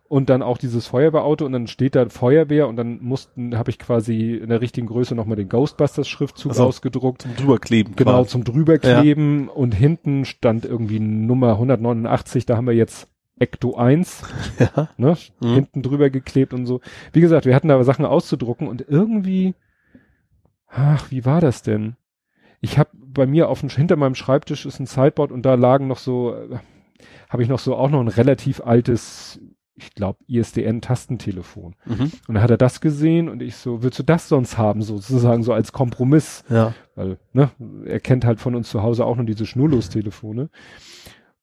und 0.09 0.29
dann 0.29 0.41
auch 0.41 0.57
dieses 0.57 0.87
Feuerwehrauto 0.87 1.45
und 1.45 1.51
dann 1.51 1.67
steht 1.67 1.95
da 1.95 2.07
Feuerwehr 2.09 2.67
und 2.67 2.75
dann 2.77 2.99
mussten, 3.01 3.57
habe 3.57 3.69
ich 3.69 3.77
quasi 3.79 4.35
in 4.35 4.49
der 4.49 4.61
richtigen 4.61 4.87
Größe 4.87 5.15
nochmal 5.15 5.35
den 5.37 5.49
Ghostbusters 5.49 6.07
Schriftzug 6.07 6.51
Ach 6.51 6.55
so. 6.55 6.63
ausgedruckt. 6.65 7.21
Zum 7.23 7.35
drüberkleben. 7.35 7.95
Genau, 7.95 8.11
quasi. 8.19 8.29
zum 8.29 8.43
drüberkleben 8.43 9.49
und 9.49 9.73
hinten 9.75 10.25
stand 10.25 10.65
irgendwie 10.65 10.99
Nummer 10.99 11.53
189, 11.53 12.45
da 12.45 12.57
haben 12.57 12.67
wir 12.67 12.73
jetzt 12.73 13.07
Ecto 13.39 13.75
1, 13.75 14.23
Ja. 14.59 14.89
ne, 14.97 15.15
Mhm. 15.41 15.53
hinten 15.53 15.83
drüber 15.83 16.09
geklebt 16.09 16.53
und 16.53 16.65
so. 16.65 16.79
Wie 17.13 17.21
gesagt, 17.21 17.45
wir 17.45 17.53
hatten 17.53 17.67
da 17.67 17.83
Sachen 17.83 18.05
auszudrucken 18.05 18.67
und 18.67 18.85
irgendwie, 18.87 19.53
ach, 20.67 21.11
wie 21.11 21.25
war 21.25 21.41
das 21.41 21.61
denn? 21.63 21.95
Ich 22.61 22.77
habe 22.77 22.89
bei 22.93 23.25
mir 23.25 23.49
auf 23.49 23.59
dem, 23.59 23.69
hinter 23.69 23.95
meinem 23.95 24.15
Schreibtisch 24.15 24.65
ist 24.65 24.79
ein 24.79 24.85
Sideboard 24.85 25.31
und 25.31 25.43
da 25.43 25.55
lagen 25.55 25.87
noch 25.87 25.99
so, 25.99 26.35
äh, 26.35 26.57
habe 27.29 27.43
ich 27.43 27.49
noch 27.49 27.59
so 27.59 27.75
auch 27.75 27.89
noch 27.89 28.01
ein 28.01 28.07
relativ 28.07 28.61
altes, 28.61 29.39
ich 29.75 29.93
glaube 29.93 30.19
ISDN-Tastentelefon. 30.27 31.75
Mhm. 31.85 32.11
Und 32.27 32.35
dann 32.35 32.41
hat 32.41 32.49
er 32.49 32.57
das 32.57 32.81
gesehen 32.81 33.29
und 33.29 33.41
ich 33.41 33.55
so, 33.55 33.83
willst 33.83 33.99
du 33.99 34.03
das 34.03 34.27
sonst 34.27 34.57
haben, 34.57 34.81
sozusagen 34.81 35.43
so 35.43 35.53
als 35.53 35.71
Kompromiss? 35.71 36.43
Ja. 36.49 36.73
weil, 36.95 37.17
ne, 37.33 37.51
er 37.85 37.99
kennt 37.99 38.25
halt 38.25 38.39
von 38.39 38.55
uns 38.55 38.69
zu 38.69 38.81
Hause 38.81 39.05
auch 39.05 39.15
nur 39.15 39.25
diese 39.25 39.45
Schnurlos-Telefone. 39.45 40.49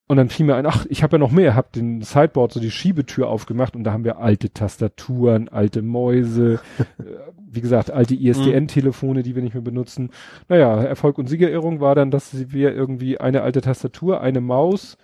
Und 0.07 0.19
dann 0.19 0.29
fiel 0.29 0.45
mir 0.45 0.57
ein, 0.57 0.67
ach, 0.67 0.85
ich 0.91 1.03
habe 1.03 1.15
ja 1.17 1.19
noch 1.19 1.31
mehr, 1.31 1.55
hab 1.55 1.73
den 1.73 2.03
Sideboard, 2.03 2.53
so 2.53 2.61
die 2.61 2.71
Schiebetür 2.71 3.29
aufgemacht 3.29 3.75
und 3.75 3.85
da 3.85 3.93
haben 3.93 4.05
wir 4.05 4.19
alte 4.19 4.51
Tastaturen, 4.51 5.49
alte 5.49 5.81
Mäuse, 5.81 6.61
äh, 6.99 7.05
wie 7.51 7.63
gesagt, 7.63 7.91
alte 7.91 8.15
ISDN-Telefone, 8.15 9.23
die 9.23 9.35
wir 9.35 9.43
nicht 9.43 9.55
mehr 9.55 9.63
benutzen. 9.63 10.11
Naja, 10.49 10.83
Erfolg 10.83 11.17
und 11.17 11.29
Siegerehrung 11.29 11.81
war 11.81 11.95
dann, 11.95 12.11
dass 12.11 12.53
wir 12.53 12.75
irgendwie 12.75 13.19
eine 13.19 13.43
alte 13.43 13.63
Tastatur, 13.63 14.21
eine 14.21 14.43
Maus 14.43 14.99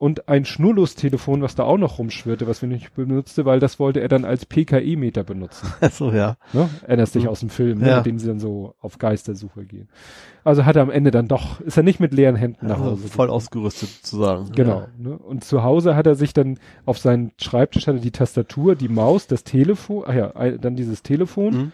und 0.00 0.30
ein 0.30 0.46
Schnurlos-Telefon, 0.46 1.42
was 1.42 1.54
da 1.56 1.64
auch 1.64 1.76
noch 1.76 1.98
rumschwirrte, 1.98 2.46
was 2.46 2.62
wir 2.62 2.68
nicht 2.70 2.94
benutzte, 2.94 3.44
weil 3.44 3.60
das 3.60 3.78
wollte 3.78 4.00
er 4.00 4.08
dann 4.08 4.24
als 4.24 4.46
PKE-Meter 4.46 5.24
benutzen. 5.24 5.70
Achso, 5.82 6.10
ja. 6.10 6.36
Ne? 6.54 6.70
Erinnerst 6.86 7.14
dich 7.14 7.24
Mhm. 7.24 7.28
aus 7.28 7.40
dem 7.40 7.50
Film, 7.50 7.80
ne? 7.80 7.88
Ja. 7.88 7.96
mit 7.98 8.06
dem 8.06 8.18
sie 8.18 8.26
dann 8.26 8.40
so 8.40 8.74
auf 8.80 8.96
Geistersuche 8.96 9.66
gehen. 9.66 9.88
Also 10.42 10.64
hat 10.64 10.76
er 10.76 10.82
am 10.82 10.90
Ende 10.90 11.10
dann 11.10 11.28
doch, 11.28 11.60
ist 11.60 11.76
er 11.76 11.82
nicht 11.82 12.00
mit 12.00 12.14
leeren 12.14 12.34
Händen 12.34 12.66
nach 12.66 12.78
Also 12.78 12.92
Hause. 12.92 13.08
voll 13.08 13.26
gekommen. 13.26 13.30
ausgerüstet 13.30 13.90
sozusagen. 13.90 14.50
Genau. 14.52 14.86
Ne? 14.96 15.18
Und 15.18 15.44
zu 15.44 15.62
Hause 15.62 15.94
hat 15.96 16.06
er 16.06 16.14
sich 16.14 16.32
dann 16.32 16.58
auf 16.86 16.96
seinen 16.98 17.32
Schreibtisch 17.36 17.86
hatte 17.86 18.00
die 18.00 18.10
Tastatur, 18.10 18.76
die 18.76 18.88
Maus, 18.88 19.26
das 19.26 19.44
Telefon, 19.44 20.04
ach 20.06 20.14
ja, 20.14 20.28
dann 20.56 20.76
dieses 20.76 21.02
Telefon. 21.02 21.54
Mhm. 21.54 21.72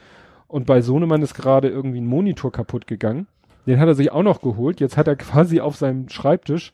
Und 0.48 0.66
bei 0.66 0.80
Sohnemann 0.80 1.22
ist 1.22 1.34
gerade 1.34 1.68
irgendwie 1.68 2.00
ein 2.00 2.06
Monitor 2.06 2.50
kaputt 2.50 2.88
gegangen. 2.88 3.28
Den 3.68 3.78
hat 3.78 3.86
er 3.86 3.94
sich 3.94 4.10
auch 4.10 4.24
noch 4.24 4.40
geholt. 4.42 4.80
Jetzt 4.80 4.96
hat 4.96 5.06
er 5.06 5.14
quasi 5.14 5.60
auf 5.60 5.76
seinem 5.76 6.08
Schreibtisch 6.08 6.72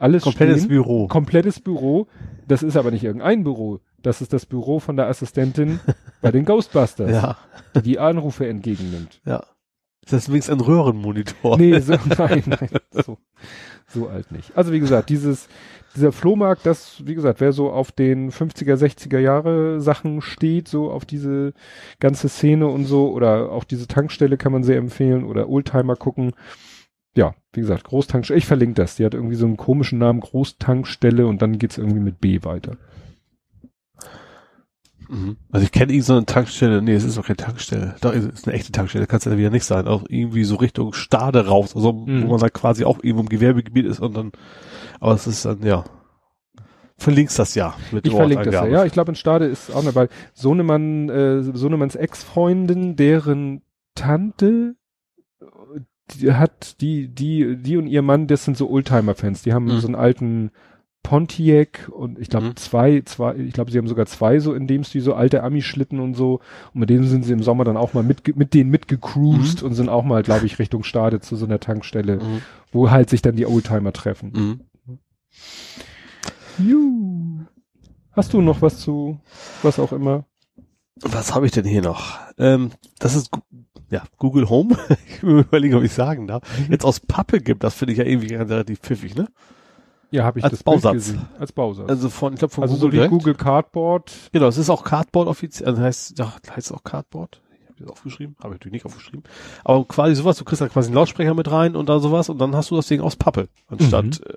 alles 0.00 0.22
Komplettes 0.22 0.58
stehen. 0.58 0.68
Büro. 0.68 1.06
Komplettes 1.08 1.60
Büro. 1.60 2.06
Das 2.48 2.62
ist 2.62 2.76
aber 2.76 2.90
nicht 2.90 3.04
irgendein 3.04 3.44
Büro. 3.44 3.80
Das 4.02 4.20
ist 4.22 4.32
das 4.32 4.46
Büro 4.46 4.80
von 4.80 4.96
der 4.96 5.06
Assistentin 5.06 5.78
bei 6.22 6.30
den 6.30 6.44
Ghostbusters, 6.44 7.10
Ja. 7.10 7.36
die 7.76 7.82
die 7.82 7.98
Anrufe 7.98 8.46
entgegennimmt. 8.48 9.20
Ja. 9.26 9.44
Ist 10.02 10.12
das 10.14 10.28
wenigstens 10.30 10.54
ein 10.58 10.60
Röhrenmonitor? 10.64 11.58
Nee, 11.58 11.78
so, 11.80 11.92
nein, 12.18 12.42
nein, 12.46 12.70
so, 12.90 13.18
so 13.86 14.08
alt 14.08 14.32
nicht. 14.32 14.56
Also 14.56 14.72
wie 14.72 14.80
gesagt, 14.80 15.10
dieses, 15.10 15.48
dieser 15.94 16.10
Flohmarkt, 16.12 16.64
das, 16.64 17.02
wie 17.06 17.14
gesagt, 17.14 17.40
wer 17.40 17.52
so 17.52 17.70
auf 17.70 17.92
den 17.92 18.30
50er, 18.30 18.76
60er 18.76 19.18
Jahre 19.18 19.80
Sachen 19.82 20.22
steht, 20.22 20.68
so 20.68 20.90
auf 20.90 21.04
diese 21.04 21.52
ganze 22.00 22.30
Szene 22.30 22.66
und 22.68 22.86
so, 22.86 23.10
oder 23.12 23.52
auch 23.52 23.64
diese 23.64 23.86
Tankstelle 23.86 24.38
kann 24.38 24.52
man 24.52 24.64
sehr 24.64 24.78
empfehlen, 24.78 25.24
oder 25.24 25.48
Oldtimer 25.50 25.96
gucken. 25.96 26.32
Ja, 27.16 27.34
wie 27.52 27.60
gesagt, 27.60 27.84
Großtankstelle, 27.84 28.38
ich 28.38 28.46
verlinke 28.46 28.74
das. 28.74 28.96
Die 28.96 29.04
hat 29.04 29.14
irgendwie 29.14 29.34
so 29.34 29.46
einen 29.46 29.56
komischen 29.56 29.98
Namen, 29.98 30.20
Großtankstelle, 30.20 31.26
und 31.26 31.42
dann 31.42 31.58
geht's 31.58 31.78
irgendwie 31.78 32.00
mit 32.00 32.20
B 32.20 32.44
weiter. 32.44 32.76
Mhm. 35.08 35.36
Also 35.50 35.64
ich 35.64 35.72
kenne 35.72 35.92
irgend 35.92 36.04
so 36.06 36.12
eine 36.14 36.24
Tankstelle, 36.24 36.80
nee, 36.82 36.94
es 36.94 37.02
ist 37.02 37.18
doch 37.18 37.26
keine 37.26 37.36
Tankstelle. 37.36 37.96
Doch, 38.00 38.14
es 38.14 38.24
ist 38.24 38.46
eine 38.46 38.54
echte 38.56 38.70
Tankstelle, 38.70 39.08
kann 39.08 39.18
es 39.18 39.24
ja 39.24 39.36
wieder 39.36 39.50
nicht 39.50 39.64
sein. 39.64 39.88
Auch 39.88 40.04
irgendwie 40.08 40.44
so 40.44 40.54
Richtung 40.56 40.92
Stade 40.92 41.46
raus, 41.46 41.74
also 41.74 41.92
Mhm. 41.92 42.22
wo 42.24 42.28
man 42.28 42.38
da 42.40 42.48
quasi 42.48 42.84
auch 42.84 42.98
irgendwo 43.02 43.22
im 43.22 43.28
Gewerbegebiet 43.28 43.86
ist 43.86 43.98
und 43.98 44.16
dann, 44.16 44.30
aber 45.00 45.14
es 45.14 45.26
ist 45.26 45.44
dann, 45.44 45.62
ja. 45.62 45.84
Verlinkst 46.96 47.38
das 47.38 47.54
ja 47.54 47.74
mit 47.92 48.06
Ich 48.06 48.12
verlinke 48.12 48.44
das 48.44 48.54
ja. 48.54 48.66
Ja, 48.66 48.84
ich 48.84 48.92
glaube 48.92 49.12
in 49.12 49.16
Stade 49.16 49.46
ist 49.46 49.74
auch 49.74 49.82
noch, 49.82 49.94
weil 49.94 50.10
Sohnemann, 50.34 51.08
äh, 51.08 51.42
Sohnemanns 51.42 51.96
Ex-Freundin, 51.96 52.94
deren 52.94 53.62
Tante, 53.94 54.76
die 56.20 56.32
hat, 56.32 56.80
die, 56.80 57.08
die, 57.08 57.56
die 57.56 57.76
und 57.76 57.86
ihr 57.86 58.02
Mann, 58.02 58.26
das 58.26 58.44
sind 58.44 58.56
so 58.56 58.70
Oldtimer-Fans. 58.70 59.42
Die 59.42 59.52
haben 59.52 59.66
Mhm. 59.66 59.78
so 59.80 59.86
einen 59.88 59.94
alten 59.96 60.50
Pontiac 61.02 61.88
und 61.90 62.18
ich 62.18 62.28
glaube 62.28 62.48
Mhm. 62.48 62.56
zwei, 62.56 63.00
zwei, 63.06 63.34
ich 63.36 63.54
glaube, 63.54 63.70
sie 63.70 63.78
haben 63.78 63.88
sogar 63.88 64.04
zwei 64.06 64.38
so 64.38 64.52
in 64.52 64.66
dem 64.66 64.84
Stil, 64.84 65.00
so 65.00 65.14
alte 65.14 65.42
Ami-Schlitten 65.42 65.98
und 65.98 66.14
so. 66.14 66.40
Und 66.74 66.80
mit 66.80 66.90
denen 66.90 67.04
sind 67.06 67.24
sie 67.24 67.32
im 67.32 67.42
Sommer 67.42 67.64
dann 67.64 67.76
auch 67.78 67.94
mal 67.94 68.02
mit, 68.02 68.36
mit 68.36 68.52
denen 68.52 68.70
mitgecruised 68.70 69.62
und 69.62 69.74
sind 69.74 69.88
auch 69.88 70.04
mal, 70.04 70.22
glaube 70.22 70.44
ich, 70.46 70.58
Richtung 70.58 70.82
Stade 70.84 71.20
zu 71.20 71.36
so 71.36 71.46
einer 71.46 71.58
Tankstelle, 71.60 72.16
Mhm. 72.16 72.42
wo 72.72 72.90
halt 72.90 73.08
sich 73.10 73.22
dann 73.22 73.36
die 73.36 73.46
Oldtimer 73.46 73.92
treffen. 73.94 74.32
Mhm. 74.34 74.60
Juhu. 76.58 77.46
Hast 78.12 78.32
du 78.32 78.40
noch 78.42 78.60
was 78.60 78.78
zu, 78.80 79.20
was 79.62 79.78
auch 79.78 79.92
immer? 79.92 80.24
Was 81.02 81.34
habe 81.34 81.46
ich 81.46 81.52
denn 81.52 81.64
hier 81.64 81.80
noch? 81.82 82.18
Ähm, 82.36 82.72
das 82.98 83.14
ist 83.14 83.30
ja, 83.90 84.02
Google 84.18 84.48
Home, 84.48 84.76
ich 85.06 85.22
will 85.22 85.40
überlegen, 85.40 85.74
ob 85.74 85.82
ich 85.82 85.92
sagen 85.92 86.26
darf, 86.26 86.42
jetzt 86.70 86.84
aus 86.84 87.00
Pappe 87.00 87.40
gibt, 87.40 87.64
das 87.64 87.74
finde 87.74 87.92
ich 87.92 87.98
ja 87.98 88.04
irgendwie 88.04 88.34
relativ 88.34 88.80
pfiffig, 88.80 89.14
ne? 89.14 89.28
Ja, 90.12 90.24
habe 90.24 90.40
ich 90.40 90.44
Als 90.44 90.52
das 90.54 90.62
Bild 90.64 90.74
Bausatz. 90.76 90.92
gesehen. 90.94 91.28
Als 91.38 91.52
Bausatz. 91.52 91.88
Also 91.88 92.08
von, 92.10 92.32
ich 92.32 92.40
glaube 92.40 92.52
von 92.52 92.62
Also 92.64 92.74
so 92.74 92.80
Google 92.86 92.92
wie 92.92 92.96
direkt. 92.96 93.12
Google 93.12 93.34
Cardboard. 93.34 94.12
Genau, 94.32 94.48
es 94.48 94.58
ist 94.58 94.68
auch 94.68 94.82
Cardboard 94.82 95.28
offiziell, 95.28 95.68
also 95.68 95.80
heißt, 95.82 96.18
ja, 96.18 96.32
heißt 96.50 96.66
es 96.66 96.72
auch 96.72 96.82
Cardboard. 96.82 97.40
Ich 97.62 97.68
habe 97.68 97.78
das 97.80 97.88
aufgeschrieben, 97.90 98.34
habe 98.42 98.54
ich 98.54 98.58
natürlich 98.60 98.72
nicht 98.72 98.86
aufgeschrieben. 98.86 99.22
Aber 99.64 99.84
quasi 99.86 100.16
sowas, 100.16 100.36
du 100.36 100.44
kriegst 100.44 100.60
da 100.62 100.68
quasi 100.68 100.88
einen 100.88 100.96
Lautsprecher 100.96 101.34
mit 101.34 101.48
rein 101.52 101.76
und 101.76 101.88
da 101.88 102.00
sowas 102.00 102.28
und 102.28 102.38
dann 102.38 102.56
hast 102.56 102.72
du 102.72 102.76
das 102.76 102.88
Ding 102.88 103.00
aus 103.00 103.14
Pappe, 103.14 103.48
anstatt 103.68 104.04
Mhm. 104.06 104.10
äh, 104.26 104.36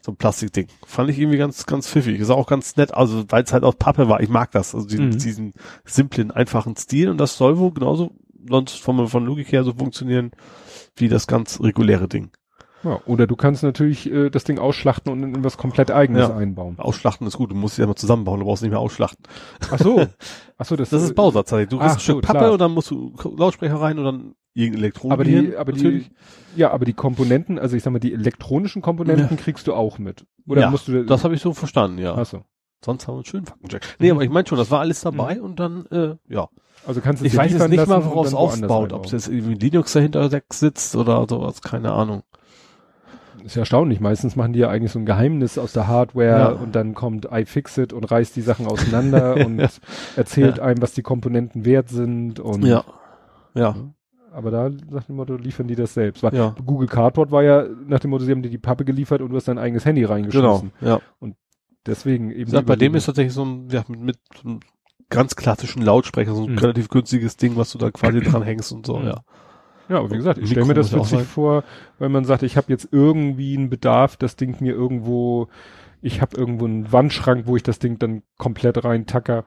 so 0.00 0.12
ein 0.12 0.16
Plastikding. 0.16 0.68
Fand 0.86 1.10
ich 1.10 1.18
irgendwie 1.18 1.36
ganz, 1.36 1.66
ganz 1.66 1.86
pfiffig. 1.86 2.18
Ist 2.18 2.30
auch 2.30 2.46
ganz 2.46 2.76
nett, 2.76 2.94
also 2.94 3.22
weil 3.28 3.42
es 3.44 3.52
halt 3.52 3.62
aus 3.64 3.76
Pappe 3.76 4.08
war. 4.08 4.22
Ich 4.22 4.30
mag 4.30 4.50
das, 4.52 4.74
also 4.74 4.86
diesen, 4.86 5.08
Mhm. 5.10 5.18
diesen 5.18 5.52
simplen, 5.84 6.30
einfachen 6.30 6.74
Stil 6.76 7.10
und 7.10 7.18
das 7.18 7.36
soll 7.36 7.58
wohl 7.58 7.72
genauso 7.74 8.12
sonst 8.48 8.80
von, 8.80 9.06
von 9.08 9.24
Logik 9.26 9.50
her 9.52 9.64
so 9.64 9.72
funktionieren 9.72 10.30
wie 10.96 11.08
das 11.08 11.26
ganz 11.26 11.60
reguläre 11.60 12.08
Ding. 12.08 12.30
Ja, 12.82 12.98
oder 13.04 13.26
du 13.26 13.36
kannst 13.36 13.62
natürlich 13.62 14.10
äh, 14.10 14.30
das 14.30 14.44
Ding 14.44 14.58
ausschlachten 14.58 15.12
und 15.12 15.22
in, 15.22 15.44
was 15.44 15.58
komplett 15.58 15.90
eigenes 15.90 16.28
Ja. 16.28 16.34
einbauen. 16.36 16.78
Ausschlachten 16.78 17.26
ist 17.26 17.36
gut, 17.36 17.50
du 17.50 17.54
musst 17.54 17.76
sie 17.76 17.82
ja 17.82 17.86
mal 17.86 17.94
zusammenbauen, 17.94 18.40
du 18.40 18.46
brauchst 18.46 18.62
nicht 18.62 18.70
mehr 18.70 18.80
ausschlachten. 18.80 19.22
Ach 19.70 19.78
so. 19.78 20.06
Ach 20.58 20.64
so, 20.64 20.76
das, 20.76 20.88
Das 20.88 21.02
ist 21.02 21.14
Bausatz. 21.14 21.52
halt. 21.52 21.70
Du 21.72 21.78
kriegst 21.78 21.96
ein 21.96 22.00
Stück 22.00 22.14
so, 22.16 22.20
Pappe 22.22 22.38
klar. 22.38 22.52
und 22.52 22.58
dann 22.60 22.72
musst 22.72 22.90
du 22.90 23.14
Lautsprecher 23.36 23.74
rein 23.74 23.98
und 23.98 24.04
dann 24.04 24.34
irgendein 24.54 24.82
Elektronik. 24.84 25.12
Aber 25.12 25.24
die, 25.24 25.56
aber 25.56 25.72
natürlich. 25.72 26.08
die, 26.54 26.60
ja, 26.60 26.70
aber 26.70 26.86
die 26.86 26.94
Komponenten, 26.94 27.58
also 27.58 27.76
ich 27.76 27.82
sag 27.82 27.92
mal, 27.92 27.98
die 27.98 28.14
elektronischen 28.14 28.80
Komponenten 28.80 29.36
kriegst 29.36 29.66
du 29.66 29.74
auch 29.74 29.98
mit. 29.98 30.24
Oder 30.48 30.62
Ja, 30.62 30.70
musst 30.70 30.88
du 30.88 31.04
Das 31.04 31.22
habe 31.22 31.34
ich 31.34 31.42
so 31.42 31.52
verstanden, 31.52 31.98
ja. 31.98 32.14
Ach 32.16 32.24
so. 32.24 32.44
Sonst 32.82 33.06
haben 33.06 33.12
wir 33.14 33.18
einen 33.18 33.24
schönen 33.26 33.44
Faktencheck. 33.46 33.82
Nee, 33.98 34.06
Mhm. 34.06 34.12
aber 34.16 34.24
ich 34.24 34.30
meine 34.30 34.48
schon, 34.48 34.56
das 34.56 34.70
war 34.70 34.80
alles 34.80 35.02
dabei 35.02 35.42
und 35.42 35.60
dann, 35.60 35.84
äh, 35.90 36.16
ja. 36.28 36.48
Also 36.86 37.00
kannst 37.00 37.22
du 37.22 37.26
Ich 37.26 37.36
weiß 37.36 37.52
jetzt 37.52 37.68
nicht 37.68 37.86
mal, 37.86 37.96
und 37.98 38.06
worauf 38.06 38.26
es 38.26 38.34
aufbaut. 38.34 38.92
Ob 38.92 39.04
es 39.06 39.12
jetzt 39.12 39.28
irgendwie 39.28 39.54
Linux 39.54 39.92
dahinter 39.92 40.28
sitzt 40.52 40.96
oder 40.96 41.26
sowas, 41.28 41.60
keine 41.62 41.92
Ahnung. 41.92 42.22
ist 43.44 43.54
ja 43.56 43.60
erstaunlich. 43.60 44.00
Meistens 44.00 44.36
machen 44.36 44.52
die 44.52 44.58
ja 44.60 44.68
eigentlich 44.68 44.92
so 44.92 44.98
ein 44.98 45.06
Geheimnis 45.06 45.56
aus 45.58 45.72
der 45.72 45.86
Hardware 45.88 46.26
Ja. 46.38 46.48
und 46.50 46.74
dann 46.74 46.94
kommt 46.94 47.26
iFixit 47.30 47.92
und 47.92 48.04
reißt 48.10 48.34
die 48.36 48.42
Sachen 48.42 48.66
auseinander 48.66 49.34
und 49.46 49.60
erzählt 50.16 50.58
Ja. 50.58 50.64
einem, 50.64 50.82
was 50.82 50.92
die 50.92 51.02
Komponenten 51.02 51.64
wert 51.64 51.88
sind 51.88 52.38
und 52.40 52.64
Ja. 52.64 52.84
Ja. 53.54 53.74
aber 54.32 54.50
da 54.50 54.70
nach 54.90 55.04
dem 55.04 55.16
Motto 55.16 55.36
liefern 55.36 55.68
die 55.68 55.74
das 55.76 55.94
selbst. 55.94 56.22
Weil 56.22 56.34
Ja. 56.34 56.54
Google 56.64 56.86
Cardboard 56.88 57.30
war 57.30 57.42
ja 57.42 57.64
nach 57.86 58.00
dem 58.00 58.10
Motto, 58.10 58.24
sie 58.24 58.32
haben 58.32 58.42
dir 58.42 58.50
die 58.50 58.58
Pappe 58.58 58.84
geliefert 58.84 59.20
und 59.22 59.30
du 59.30 59.36
hast 59.36 59.48
dein 59.48 59.58
eigenes 59.58 59.84
Handy 59.84 60.02
Genau. 60.02 60.12
reingeschmissen. 60.12 60.72
Ja. 60.80 61.00
Deswegen 61.86 62.30
eben. 62.30 62.44
Gesagt, 62.44 62.66
bei 62.66 62.76
dem 62.76 62.94
ist 62.94 63.06
tatsächlich 63.06 63.32
so 63.32 63.42
ein, 63.44 63.68
ja, 63.70 63.84
mit, 63.88 64.18
mit 64.44 64.60
ganz 65.10 65.36
klassischen 65.36 65.82
Lautsprecher, 65.82 66.34
so 66.34 66.44
ein 66.44 66.52
Mhm. 66.52 66.58
relativ 66.58 66.88
günstiges 66.88 67.36
Ding, 67.36 67.56
was 67.56 67.70
du 67.72 67.78
da 67.78 67.90
quasi 67.90 68.20
dran 68.20 68.42
hängst 68.42 68.72
und 68.72 68.86
so, 68.86 68.96
Mhm. 68.98 69.06
ja. 69.06 69.20
Ja, 69.88 69.98
aber 69.98 70.10
wie 70.12 70.16
gesagt, 70.18 70.38
ich 70.38 70.50
stelle 70.50 70.66
mir 70.66 70.74
das 70.74 70.92
witzig 70.94 71.22
vor, 71.24 71.64
wenn 71.98 72.12
man 72.12 72.24
sagt, 72.24 72.44
ich 72.44 72.56
habe 72.56 72.68
jetzt 72.70 72.88
irgendwie 72.92 73.56
einen 73.56 73.70
Bedarf, 73.70 74.16
das 74.16 74.36
Ding 74.36 74.56
mir 74.60 74.72
irgendwo, 74.72 75.48
ich 76.00 76.20
habe 76.20 76.36
irgendwo 76.36 76.64
einen 76.64 76.92
Wandschrank, 76.92 77.48
wo 77.48 77.56
ich 77.56 77.64
das 77.64 77.80
Ding 77.80 77.98
dann 77.98 78.22
komplett 78.38 78.84
reintacker. 78.84 79.44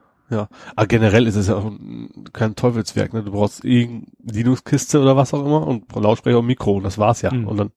Aber 0.75 0.87
generell 0.87 1.27
ist 1.27 1.35
es 1.35 1.47
ja 1.47 1.55
auch 1.55 1.65
ein- 1.65 2.25
kein 2.33 2.55
Teufelswerk, 2.55 3.13
ne? 3.13 3.23
Du 3.23 3.31
brauchst 3.31 3.63
irgendeine 3.63 4.07
Linux-Kiste 4.23 4.99
oder 4.99 5.15
was 5.15 5.33
auch 5.33 5.45
immer 5.45 5.65
und 5.67 5.95
Lautsprecher 5.95 6.39
und 6.39 6.47
Mikro 6.47 6.73
und 6.73 6.83
das 6.83 6.97
war's 6.97 7.21
ja. 7.21 7.31
Mhm. 7.31 7.47
Und 7.47 7.57
dann 7.57 7.71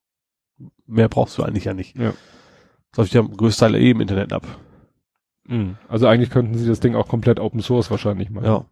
mehr 0.87 1.09
brauchst 1.09 1.37
du 1.39 1.43
eigentlich 1.43 1.65
ja 1.67 1.75
nicht. 1.75 1.97
Ja. 1.99 2.15
Das 2.93 2.99
läuft 2.99 3.15
ja 3.15 3.21
größtenteils 3.21 3.81
eh 3.83 3.91
im 3.91 4.01
Internet 4.01 4.33
ab. 4.33 4.47
Also 5.89 6.07
eigentlich 6.07 6.31
könnten 6.31 6.55
sie 6.59 6.67
das 6.69 6.81
Ding 6.81 6.95
auch 6.97 7.09
komplett 7.09 7.39
Open 7.41 7.61
Source 7.61 7.91
wahrscheinlich 7.91 8.31
machen. 8.31 8.47
Ja. 8.47 8.65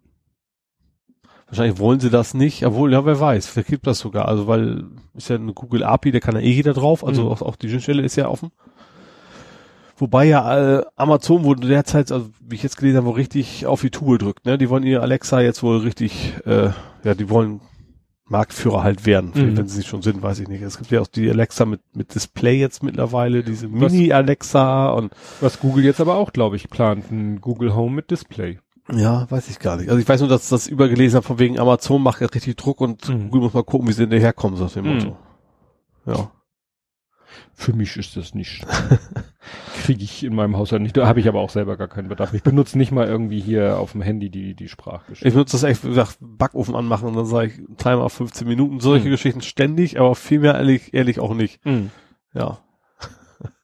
Wahrscheinlich 1.46 1.78
wollen 1.78 2.00
sie 2.00 2.10
das 2.10 2.34
nicht, 2.34 2.64
obwohl, 2.66 2.92
ja, 2.92 3.04
wer 3.04 3.20
weiß, 3.20 3.46
vielleicht 3.46 3.68
gibt 3.68 3.86
das 3.86 3.98
sogar. 3.98 4.26
Also, 4.28 4.46
weil 4.46 4.84
ist 5.14 5.28
ja 5.28 5.36
eine 5.36 5.52
Google 5.52 5.84
API, 5.84 6.10
da 6.10 6.18
kann 6.20 6.34
ja 6.34 6.40
eh 6.40 6.50
jeder 6.50 6.72
drauf, 6.72 7.04
also 7.06 7.22
Mhm. 7.24 7.28
auch, 7.28 7.42
auch 7.42 7.56
die 7.56 7.68
Schnittstelle 7.68 8.02
ist 8.02 8.16
ja 8.16 8.28
offen. 8.28 8.50
Wobei 9.96 10.24
ja 10.24 10.78
äh, 10.78 10.84
Amazon 10.96 11.44
wohl 11.44 11.54
derzeit, 11.56 12.10
also 12.10 12.28
wie 12.40 12.56
ich 12.56 12.64
jetzt 12.64 12.76
gelesen 12.78 12.96
habe, 12.96 13.06
wohl 13.06 13.14
richtig 13.14 13.66
auf 13.66 13.80
die 13.82 13.90
Tube 13.90 14.18
drückt. 14.18 14.44
Ne? 14.46 14.58
Die 14.58 14.68
wollen 14.68 14.82
ihr 14.82 15.02
Alexa 15.02 15.40
jetzt 15.40 15.62
wohl 15.62 15.76
richtig, 15.78 16.34
äh, 16.46 16.70
ja, 17.04 17.14
die 17.14 17.30
wollen 17.30 17.60
Marktführer 18.26 18.82
halt 18.82 19.04
werden, 19.04 19.32
Mhm. 19.34 19.56
wenn 19.56 19.68
sie 19.68 19.78
nicht 19.78 19.88
schon 19.88 20.00
sind, 20.02 20.22
weiß 20.22 20.40
ich 20.40 20.48
nicht. 20.48 20.62
Es 20.62 20.78
gibt 20.78 20.90
ja 20.90 21.00
auch 21.00 21.06
die 21.06 21.28
Alexa 21.28 21.66
mit, 21.66 21.80
mit 21.94 22.14
Display 22.14 22.58
jetzt 22.58 22.82
mittlerweile, 22.82 23.42
diese 23.44 23.68
Mini-Alexa 23.68 24.90
und 24.90 25.12
Was 25.40 25.60
Google 25.60 25.84
jetzt 25.84 26.00
aber 26.00 26.16
auch, 26.16 26.32
glaube 26.32 26.56
ich, 26.56 26.70
plant, 26.70 27.10
ein 27.10 27.40
Google 27.40 27.74
Home 27.74 27.94
mit 27.96 28.10
Display. 28.10 28.58
Ja, 28.92 29.30
weiß 29.30 29.48
ich 29.50 29.58
gar 29.58 29.76
nicht. 29.76 29.88
Also 29.88 30.00
ich 30.00 30.08
weiß 30.08 30.20
nur, 30.20 30.28
dass 30.28 30.48
das 30.48 30.66
übergelesen 30.66 31.16
habe, 31.16 31.26
von 31.26 31.38
wegen 31.38 31.58
Amazon 31.58 32.02
macht 32.02 32.20
jetzt 32.20 32.34
richtig 32.34 32.56
Druck 32.56 32.80
und 32.80 33.08
Mhm. 33.08 33.24
Google 33.30 33.40
muss 33.42 33.54
mal 33.54 33.64
gucken, 33.64 33.88
wie 33.88 33.92
sie 33.92 34.02
hinterherkommen, 34.02 34.56
so 34.56 34.64
nach 34.64 34.72
dem 34.72 34.84
Mhm. 34.86 34.94
Motto. 34.94 35.16
Ja. 36.06 36.30
Für 37.56 37.72
mich 37.72 37.96
ist 37.96 38.16
das 38.16 38.34
nicht. 38.34 38.66
Kriege 39.84 40.02
ich 40.02 40.24
in 40.24 40.34
meinem 40.34 40.56
Haushalt 40.56 40.82
nicht. 40.82 40.96
Da 40.96 41.06
habe 41.06 41.20
ich 41.20 41.28
aber 41.28 41.40
auch 41.40 41.50
selber 41.50 41.76
gar 41.76 41.88
keinen 41.88 42.08
Bedarf. 42.08 42.32
Ich 42.34 42.42
benutze 42.42 42.76
nicht 42.78 42.90
mal 42.92 43.06
irgendwie 43.06 43.40
hier 43.40 43.78
auf 43.78 43.92
dem 43.92 44.02
Handy 44.02 44.30
die, 44.30 44.54
die 44.54 44.68
Sprachgeschichte. 44.68 45.28
Ich 45.28 45.34
benutze 45.34 45.52
das 45.52 45.62
echt, 45.62 45.84
wie 45.84 45.88
gesagt, 45.88 46.16
Backofen 46.20 46.74
anmachen 46.74 47.08
und 47.08 47.14
dann 47.16 47.26
sage 47.26 47.48
ich 47.52 47.76
Timer 47.76 48.04
auf 48.04 48.12
15 48.14 48.48
Minuten, 48.48 48.80
solche 48.80 49.06
Mhm. 49.06 49.10
Geschichten 49.12 49.40
ständig, 49.42 50.00
aber 50.00 50.14
viel 50.14 50.40
mehr 50.40 50.54
ehrlich, 50.54 50.94
ehrlich 50.94 51.20
auch 51.20 51.34
nicht. 51.34 51.64
Mhm. 51.64 51.90
Ja. 52.32 52.58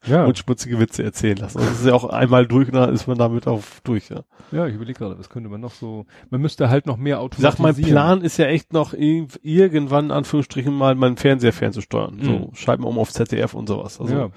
Ja, 0.06 0.24
Und 0.24 0.38
schmutzige 0.38 0.80
Witze 0.80 1.02
erzählen 1.02 1.36
lassen. 1.36 1.58
Und 1.58 1.66
das 1.68 1.80
ist 1.80 1.86
ja 1.86 1.92
auch 1.92 2.04
einmal 2.04 2.46
durch, 2.46 2.70
dann 2.70 2.94
ist 2.94 3.06
man 3.06 3.18
damit 3.18 3.46
auf 3.46 3.82
durch, 3.84 4.08
ja. 4.08 4.22
ja, 4.50 4.66
ich 4.66 4.74
überlege 4.74 4.98
gerade, 4.98 5.18
was 5.18 5.28
könnte 5.28 5.50
man 5.50 5.60
noch 5.60 5.72
so. 5.74 6.06
Man 6.30 6.40
müsste 6.40 6.70
halt 6.70 6.86
noch 6.86 6.96
mehr 6.96 7.16
Ich 7.30 7.38
sag, 7.38 7.58
mein 7.58 7.72
automatisieren. 7.72 7.90
Plan 7.90 8.20
ist 8.22 8.38
ja 8.38 8.46
echt 8.46 8.72
noch 8.72 8.94
irg- 8.94 9.38
irgendwann, 9.42 10.06
in 10.06 10.10
Anführungsstrichen, 10.10 10.72
mal 10.74 10.94
meinen 10.94 11.18
Fernseher 11.18 11.52
fernzusteuern. 11.52 12.16
Mhm. 12.16 12.24
So, 12.24 12.50
Schalten 12.54 12.84
um 12.84 12.98
auf 12.98 13.12
ZDF 13.12 13.52
und 13.52 13.68
sowas. 13.68 14.00
Also 14.00 14.14
ja. 14.14 14.28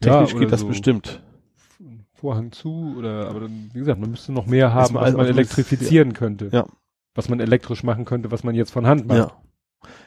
technisch 0.00 0.32
ja, 0.32 0.38
geht 0.40 0.50
das 0.50 0.60
so 0.60 0.66
bestimmt. 0.66 1.22
Vorhang 2.14 2.50
zu 2.52 2.94
oder 2.98 3.28
aber 3.28 3.40
dann, 3.40 3.70
wie 3.72 3.78
gesagt, 3.78 4.00
man 4.00 4.10
müsste 4.10 4.32
noch 4.32 4.46
mehr 4.46 4.70
haben, 4.70 4.80
Erstmal 4.80 5.04
was 5.04 5.12
man 5.12 5.20
also- 5.26 5.32
elektrifizieren 5.38 6.12
könnte. 6.14 6.48
Ja. 6.52 6.66
Was 7.14 7.28
man 7.28 7.40
elektrisch 7.40 7.82
machen 7.84 8.04
könnte, 8.06 8.30
was 8.30 8.42
man 8.42 8.54
jetzt 8.54 8.72
von 8.72 8.86
Hand 8.86 9.06
macht. 9.06 9.18
Ja. 9.18 9.32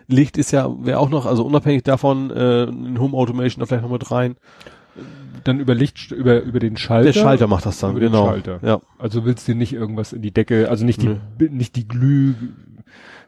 Licht 0.08 0.38
ist 0.38 0.52
ja, 0.52 0.70
wäre 0.86 1.00
auch 1.00 1.10
noch, 1.10 1.26
also 1.26 1.46
unabhängig 1.46 1.84
davon, 1.84 2.32
äh, 2.32 2.64
in 2.64 3.00
Home 3.00 3.16
Automation 3.18 3.60
da 3.62 3.66
vielleicht 3.66 3.84
noch 3.84 3.92
mit 3.92 4.10
rein. 4.12 4.36
Dann 5.44 5.60
über 5.60 5.76
Licht, 5.76 6.12
über, 6.12 6.42
über 6.42 6.60
den 6.60 6.78
Schalter. 6.78 7.12
Der 7.12 7.14
Schalter 7.14 7.48
macht 7.48 7.66
das 7.66 7.80
dann, 7.80 7.92
Über 7.92 8.00
den 8.00 8.12
genau. 8.12 8.28
Schalter. 8.28 8.60
Ja. 8.64 8.82
Also 8.98 9.26
willst 9.26 9.48
du 9.48 9.54
nicht 9.56 9.74
irgendwas 9.74 10.14
in 10.14 10.22
die 10.22 10.32
Decke, 10.32 10.70
also 10.70 10.86
nicht 10.86 11.02
die. 11.02 11.18
Bi- 11.38 11.50
nicht 11.50 11.76
die 11.76 11.88
Glüh, 11.88 12.34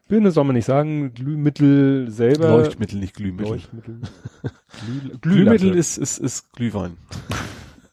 Birne 0.07 0.31
soll 0.31 0.45
man 0.45 0.55
nicht 0.55 0.65
sagen, 0.65 1.13
Glühmittel 1.13 2.09
selber. 2.09 2.49
Leuchtmittel, 2.49 2.97
nicht 2.99 3.13
Glühmittel. 3.15 3.51
Leuchtmittel. 3.51 3.99
Glüh, 5.21 5.43
Glühmittel 5.43 5.75
ist, 5.75 5.97
ist, 5.97 6.17
ist 6.17 6.53
Glühwein. 6.53 6.97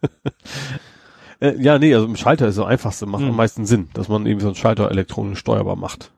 äh, 1.40 1.60
ja, 1.60 1.78
nee, 1.78 1.94
also 1.94 2.06
im 2.06 2.16
Schalter 2.16 2.46
ist 2.48 2.58
das 2.58 2.66
einfachste, 2.66 3.06
macht 3.06 3.22
Mhm. 3.22 3.30
am 3.30 3.36
meisten 3.36 3.66
Sinn, 3.66 3.88
dass 3.94 4.08
man 4.08 4.26
eben 4.26 4.40
so 4.40 4.46
einen 4.48 4.54
Schalter 4.56 4.90
elektronisch 4.90 5.38
steuerbar 5.40 5.76
macht. 5.76 6.12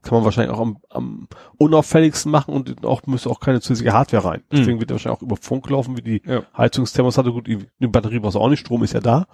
Kann 0.00 0.16
man 0.16 0.24
wahrscheinlich 0.24 0.54
auch 0.56 0.60
am, 0.60 0.78
am 0.88 1.28
unauffälligsten 1.58 2.32
machen 2.32 2.54
und 2.54 2.84
auch 2.86 3.02
müsste 3.06 3.28
auch 3.28 3.40
keine 3.40 3.60
zusätzliche 3.60 3.92
Hardware 3.92 4.24
rein. 4.24 4.40
Mhm. 4.50 4.56
Deswegen 4.56 4.80
wird 4.80 4.90
er 4.90 4.94
wahrscheinlich 4.94 5.18
auch 5.18 5.22
über 5.22 5.36
Funk 5.36 5.68
laufen, 5.68 5.96
wie 5.98 6.02
die 6.02 6.22
Ja. 6.26 6.42
Heizungsthermostate. 6.56 7.30
Gut, 7.30 7.46
die, 7.46 7.58
die 7.78 7.86
Batterie 7.88 8.18
brauchst 8.18 8.36
du 8.36 8.40
auch 8.40 8.48
nicht, 8.48 8.60
Strom 8.60 8.82
ist 8.82 8.94
ja 8.94 9.00
da. 9.00 9.26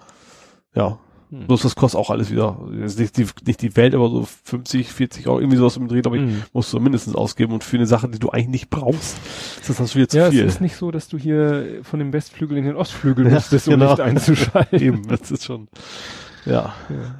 Ja. 0.75 0.99
Mhm. 1.31 1.45
Bloß 1.45 1.61
das 1.61 1.75
kostet 1.75 1.99
auch 1.99 2.09
alles 2.09 2.31
wieder, 2.31 2.57
nicht 2.71 3.15
die, 3.17 3.27
nicht 3.45 3.61
die 3.61 3.75
Welt, 3.77 3.93
aber 3.93 4.09
so 4.09 4.27
50, 4.45 4.91
40 4.91 5.27
Euro, 5.27 5.39
irgendwie 5.39 5.57
sowas 5.57 5.77
im 5.77 5.87
Dreh, 5.87 5.99
ich, 5.99 6.05
Mhm. 6.05 6.43
musst 6.53 6.73
du 6.73 6.79
mindestens 6.79 7.15
ausgeben. 7.15 7.53
Und 7.53 7.63
für 7.63 7.77
eine 7.77 7.85
Sache, 7.85 8.09
die 8.09 8.17
du 8.19 8.29
eigentlich 8.31 8.47
nicht 8.49 8.69
brauchst, 8.71 9.17
ist 9.61 9.69
das 9.69 9.77
dann 9.77 9.87
wieder 9.93 10.09
zu 10.09 10.17
Ja, 10.17 10.31
viel. 10.31 10.43
es 10.43 10.55
ist 10.55 10.61
nicht 10.61 10.75
so, 10.75 10.89
dass 10.91 11.07
du 11.07 11.17
hier 11.17 11.79
von 11.83 11.99
dem 11.99 12.11
Westflügel 12.13 12.57
in 12.57 12.65
den 12.65 12.75
Ostflügel 12.75 13.27
Ja, 13.27 13.35
musstest, 13.35 13.67
um 13.67 13.73
genau. 13.75 13.89
Licht 13.91 14.01
einzuschalten. 14.01 14.79
Eben, 14.81 15.07
das 15.07 15.29
ist 15.31 15.45
schon, 15.45 15.67
ja. 16.45 16.73
Ja. 16.89 17.15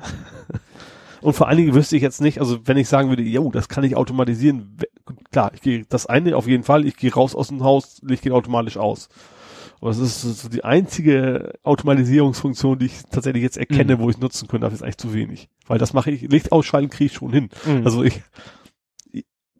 Und 1.21 1.33
vor 1.33 1.47
allen 1.47 1.57
Dingen 1.57 1.73
wüsste 1.73 1.95
ich 1.95 2.01
jetzt 2.01 2.21
nicht, 2.21 2.39
also 2.39 2.59
wenn 2.65 2.77
ich 2.77 2.87
sagen 2.87 3.09
würde, 3.09 3.23
jo, 3.23 3.51
das 3.51 3.67
kann 3.69 3.83
ich 3.83 3.95
automatisieren, 3.95 4.77
klar, 5.31 5.51
ich 5.53 5.61
gehe 5.61 5.85
das 5.89 6.05
eine 6.05 6.35
auf 6.37 6.47
jeden 6.47 6.63
Fall, 6.63 6.85
ich 6.85 6.95
gehe 6.97 7.13
raus 7.13 7.35
aus 7.35 7.49
dem 7.49 7.63
Haus, 7.63 8.01
Licht 8.03 8.23
geht 8.23 8.31
automatisch 8.31 8.77
aus. 8.77 9.09
Aber 9.81 9.91
es 9.91 9.97
ist 9.99 10.21
so 10.21 10.49
die 10.49 10.65
einzige 10.65 11.53
Automatisierungsfunktion, 11.63 12.79
die 12.79 12.87
ich 12.87 13.01
tatsächlich 13.11 13.43
jetzt 13.43 13.57
erkenne, 13.57 13.95
Mhm. 13.95 14.01
wo 14.01 14.09
ich 14.09 14.17
nutzen 14.17 14.47
könnte, 14.47 14.65
dafür 14.65 14.75
ist 14.75 14.83
eigentlich 14.83 14.97
zu 14.97 15.13
wenig. 15.13 15.47
Weil 15.67 15.77
das 15.77 15.93
mache 15.93 16.11
ich, 16.11 16.21
Licht 16.23 16.51
ausschalten 16.51 16.89
kriege 16.89 17.05
ich 17.05 17.13
schon 17.13 17.31
hin. 17.31 17.49
Mhm. 17.65 17.85
Also 17.85 18.03
ich, 18.03 18.21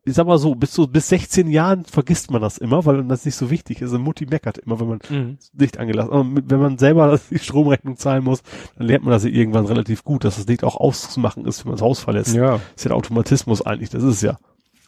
ich, 0.06 0.14
sag 0.16 0.26
mal 0.28 0.38
so, 0.38 0.56
bis 0.56 0.72
zu, 0.72 0.88
bis 0.88 1.10
16 1.10 1.50
Jahren 1.50 1.84
vergisst 1.86 2.32
man 2.32 2.42
das 2.42 2.58
immer, 2.58 2.86
weil 2.86 3.04
das 3.04 3.26
nicht 3.26 3.36
so 3.36 3.50
wichtig 3.52 3.82
ist. 3.82 3.92
Und 3.92 4.02
Mutti 4.02 4.26
meckert 4.26 4.58
immer, 4.58 4.80
wenn 4.80 4.88
man 4.88 5.00
Mhm. 5.10 5.38
Licht 5.58 5.78
angelassen. 5.78 6.34
Mit- 6.34 6.50
wenn 6.50 6.60
man 6.60 6.78
selber 6.78 7.20
die 7.30 7.40
Stromrechnung 7.40 7.98
zahlen 7.98 8.24
muss, 8.24 8.42
dann 8.78 8.88
lernt 8.88 9.04
man 9.04 9.12
das 9.12 9.24
ja 9.24 9.30
irgendwann 9.30 9.66
relativ 9.66 10.04
gut, 10.04 10.24
dass 10.24 10.38
das 10.38 10.48
Licht 10.48 10.64
auch 10.64 10.78
auszumachen 10.78 11.46
ist, 11.46 11.64
wenn 11.66 11.72
man 11.72 11.78
das 11.78 11.84
Haus 11.86 12.00
verlässt. 12.00 12.34
Ja. 12.36 12.56
ist 12.76 12.86
ja 12.86 12.90
der 12.90 12.98
Automatismus 12.98 13.62
eigentlich, 13.62 13.90
das 13.90 14.04
ist 14.04 14.16
es 14.16 14.22
ja. 14.22 14.38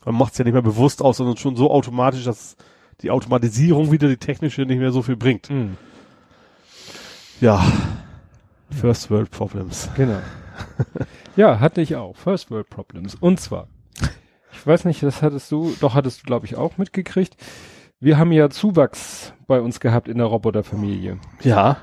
Man 0.05 0.15
macht 0.15 0.31
es 0.31 0.37
ja 0.39 0.45
nicht 0.45 0.53
mehr 0.53 0.61
bewusst 0.63 1.01
aus, 1.03 1.17
sondern 1.17 1.37
schon 1.37 1.55
so 1.55 1.69
automatisch, 1.69 2.23
dass 2.23 2.55
die 3.01 3.11
Automatisierung 3.11 3.91
wieder 3.91 4.07
die 4.07 4.17
technische 4.17 4.61
nicht 4.63 4.79
mehr 4.79 4.91
so 4.91 5.01
viel 5.03 5.17
bringt. 5.17 5.49
Mhm. 5.49 5.77
Ja. 7.39 7.63
First 8.69 9.11
World 9.11 9.29
Problems. 9.31 9.89
Genau. 9.97 10.19
ja, 11.35 11.59
hatte 11.59 11.81
ich 11.81 11.95
auch. 11.95 12.15
First 12.15 12.49
World 12.51 12.69
Problems. 12.69 13.15
Und 13.15 13.39
zwar, 13.39 13.67
ich 14.53 14.65
weiß 14.65 14.85
nicht, 14.85 15.01
das 15.03 15.21
hattest 15.21 15.51
du, 15.51 15.73
doch 15.79 15.93
hattest 15.95 16.21
du, 16.21 16.25
glaube 16.25 16.45
ich, 16.45 16.55
auch 16.55 16.77
mitgekriegt. 16.77 17.35
Wir 17.99 18.17
haben 18.17 18.31
ja 18.31 18.49
Zuwachs 18.49 19.33
bei 19.47 19.61
uns 19.61 19.79
gehabt 19.79 20.07
in 20.07 20.17
der 20.17 20.27
Roboterfamilie. 20.27 21.17
Ja. 21.41 21.77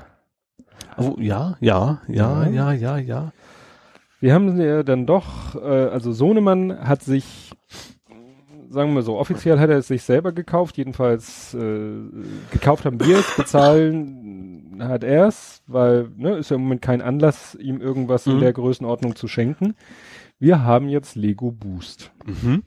Oh, 0.97 1.15
ja, 1.17 1.55
ja, 1.61 2.01
ja, 2.07 2.47
ja, 2.47 2.73
ja, 2.73 2.97
ja. 2.97 3.31
Wir 4.19 4.33
haben 4.33 4.59
ja 4.59 4.83
dann 4.83 5.05
doch, 5.05 5.55
äh, 5.55 5.59
also 5.87 6.11
Sohnemann 6.11 6.77
hat 6.85 7.01
sich, 7.03 7.51
sagen 8.69 8.93
wir 8.95 9.01
so, 9.01 9.17
offiziell 9.17 9.59
hat 9.59 9.69
er 9.69 9.77
es 9.77 9.87
sich 9.87 10.03
selber 10.03 10.33
gekauft, 10.33 10.77
jedenfalls 10.77 11.53
äh, 11.53 11.91
gekauft 12.51 12.83
haben 12.85 12.99
wir 12.99 13.19
es, 13.19 13.35
bezahlen 13.37 14.81
hat 14.81 15.03
er 15.05 15.27
es, 15.27 15.61
weil 15.67 16.09
ne, 16.17 16.37
ist 16.37 16.49
ja 16.51 16.57
im 16.57 16.63
Moment 16.63 16.81
kein 16.81 17.01
Anlass, 17.01 17.55
ihm 17.55 17.79
irgendwas 17.81 18.25
Mhm. 18.25 18.33
in 18.33 18.39
der 18.41 18.53
Größenordnung 18.53 19.15
zu 19.15 19.27
schenken. 19.29 19.75
Wir 20.39 20.63
haben 20.63 20.87
jetzt 20.89 21.15
Lego 21.15 21.51
Boost. 21.51 22.11
Mhm. 22.25 22.63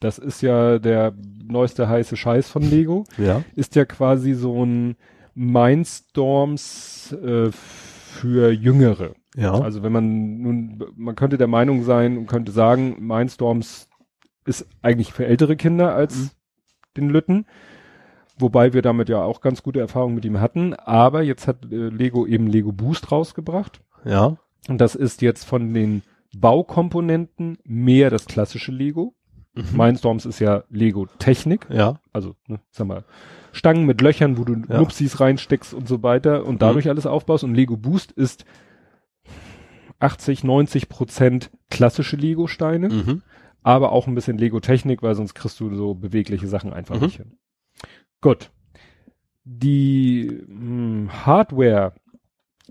Das 0.00 0.18
ist 0.18 0.42
ja 0.42 0.78
der 0.78 1.14
neueste 1.42 1.88
heiße 1.88 2.16
Scheiß 2.16 2.48
von 2.50 2.62
Lego. 2.62 3.04
Ja. 3.16 3.42
Ist 3.54 3.74
ja 3.74 3.84
quasi 3.86 4.34
so 4.34 4.64
ein 4.64 4.96
Mindstorms 5.34 7.12
äh, 7.12 7.50
für 7.52 8.50
Jüngere. 8.52 9.14
Ja. 9.36 9.52
Also 9.52 9.82
wenn 9.82 9.92
man 9.92 10.40
nun, 10.42 10.84
man 10.96 11.14
könnte 11.14 11.38
der 11.38 11.46
Meinung 11.46 11.84
sein 11.84 12.16
und 12.18 12.26
könnte 12.26 12.52
sagen, 12.52 12.96
Mindstorms 13.06 13.88
ist 14.44 14.66
eigentlich 14.82 15.12
für 15.12 15.26
ältere 15.26 15.56
Kinder 15.56 15.94
als 15.94 16.16
Mhm. 16.16 16.30
den 16.96 17.08
Lütten. 17.10 17.46
Wobei 18.38 18.72
wir 18.74 18.82
damit 18.82 19.08
ja 19.08 19.22
auch 19.22 19.40
ganz 19.40 19.62
gute 19.62 19.80
Erfahrungen 19.80 20.14
mit 20.14 20.24
ihm 20.26 20.40
hatten. 20.40 20.74
Aber 20.74 21.22
jetzt 21.22 21.46
hat 21.48 21.64
äh, 21.72 21.88
Lego 21.88 22.26
eben 22.26 22.46
Lego 22.46 22.72
Boost 22.72 23.10
rausgebracht. 23.12 23.80
ja. 24.04 24.36
Und 24.68 24.78
das 24.80 24.96
ist 24.96 25.22
jetzt 25.22 25.44
von 25.44 25.72
den 25.74 26.02
Baukomponenten 26.40 27.58
mehr 27.64 28.10
das 28.10 28.26
klassische 28.26 28.72
Lego. 28.72 29.14
Mhm. 29.54 29.64
Mindstorms 29.76 30.26
ist 30.26 30.38
ja 30.38 30.64
Lego 30.68 31.06
Technik. 31.18 31.66
Ja. 31.70 32.00
Also, 32.12 32.34
ne, 32.46 32.60
sag 32.70 32.86
mal, 32.86 33.04
Stangen 33.52 33.86
mit 33.86 34.02
Löchern, 34.02 34.36
wo 34.36 34.44
du 34.44 34.54
Ja. 34.68 34.78
Nupsis 34.78 35.18
reinsteckst 35.20 35.72
und 35.72 35.88
so 35.88 36.02
weiter 36.02 36.44
und 36.44 36.60
dadurch 36.60 36.88
alles 36.90 37.06
aufbaust. 37.06 37.42
Und 37.44 37.54
Lego 37.54 37.76
Boost 37.78 38.12
ist 38.12 38.44
80, 39.98 40.44
90 40.44 40.88
Prozent 40.90 41.50
klassische 41.70 42.16
Lego-Steine, 42.16 42.88
Mhm. 42.90 43.22
aber 43.62 43.92
auch 43.92 44.06
ein 44.06 44.14
bisschen 44.14 44.36
Lego-Technik, 44.36 45.02
weil 45.02 45.14
sonst 45.14 45.34
kriegst 45.34 45.58
du 45.60 45.74
so 45.74 45.94
bewegliche 45.94 46.48
Sachen 46.48 46.72
einfach 46.74 46.96
Mhm. 46.96 47.02
nicht 47.02 47.16
hin. 47.16 47.38
Gut. 48.20 48.50
Die 49.44 50.42
mh, 50.48 51.24
Hardware, 51.24 51.94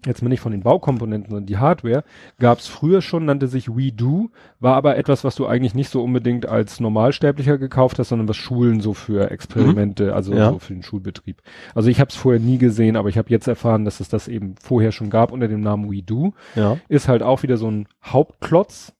jetzt 0.05 0.21
mal 0.21 0.29
nicht 0.29 0.39
von 0.41 0.51
den 0.51 0.61
Baukomponenten, 0.61 1.29
sondern 1.31 1.45
die 1.47 1.57
Hardware, 1.57 2.03
gab 2.39 2.59
es 2.59 2.67
früher 2.67 3.01
schon, 3.01 3.25
nannte 3.25 3.47
sich 3.47 3.75
WeDo, 3.75 4.29
war 4.59 4.75
aber 4.75 4.97
etwas, 4.97 5.23
was 5.23 5.35
du 5.35 5.45
eigentlich 5.47 5.73
nicht 5.73 5.89
so 5.89 6.03
unbedingt 6.03 6.47
als 6.47 6.79
Normalsterblicher 6.79 7.57
gekauft 7.57 7.97
hast, 7.99 8.09
sondern 8.09 8.27
was 8.27 8.37
Schulen 8.37 8.81
so 8.81 8.93
für 8.93 9.31
Experimente, 9.31 10.13
also 10.13 10.33
Ja. 10.33 10.51
so 10.51 10.59
für 10.59 10.73
den 10.73 10.83
Schulbetrieb. 10.83 11.41
Also 11.73 11.89
ich 11.89 11.99
habe 11.99 12.09
es 12.09 12.15
vorher 12.15 12.39
nie 12.41 12.57
gesehen, 12.57 12.95
aber 12.95 13.09
ich 13.09 13.17
habe 13.17 13.29
jetzt 13.29 13.47
erfahren, 13.47 13.85
dass 13.85 13.99
es 13.99 14.09
das 14.09 14.27
eben 14.27 14.55
vorher 14.61 14.91
schon 14.91 15.09
gab 15.09 15.31
unter 15.31 15.47
dem 15.47 15.61
Namen 15.61 15.91
WeDo. 15.91 16.33
Ja. 16.55 16.77
Ist 16.87 17.07
halt 17.07 17.23
auch 17.23 17.43
wieder 17.43 17.57
so 17.57 17.69
ein 17.69 17.87
Hauptklotz. 18.03 18.93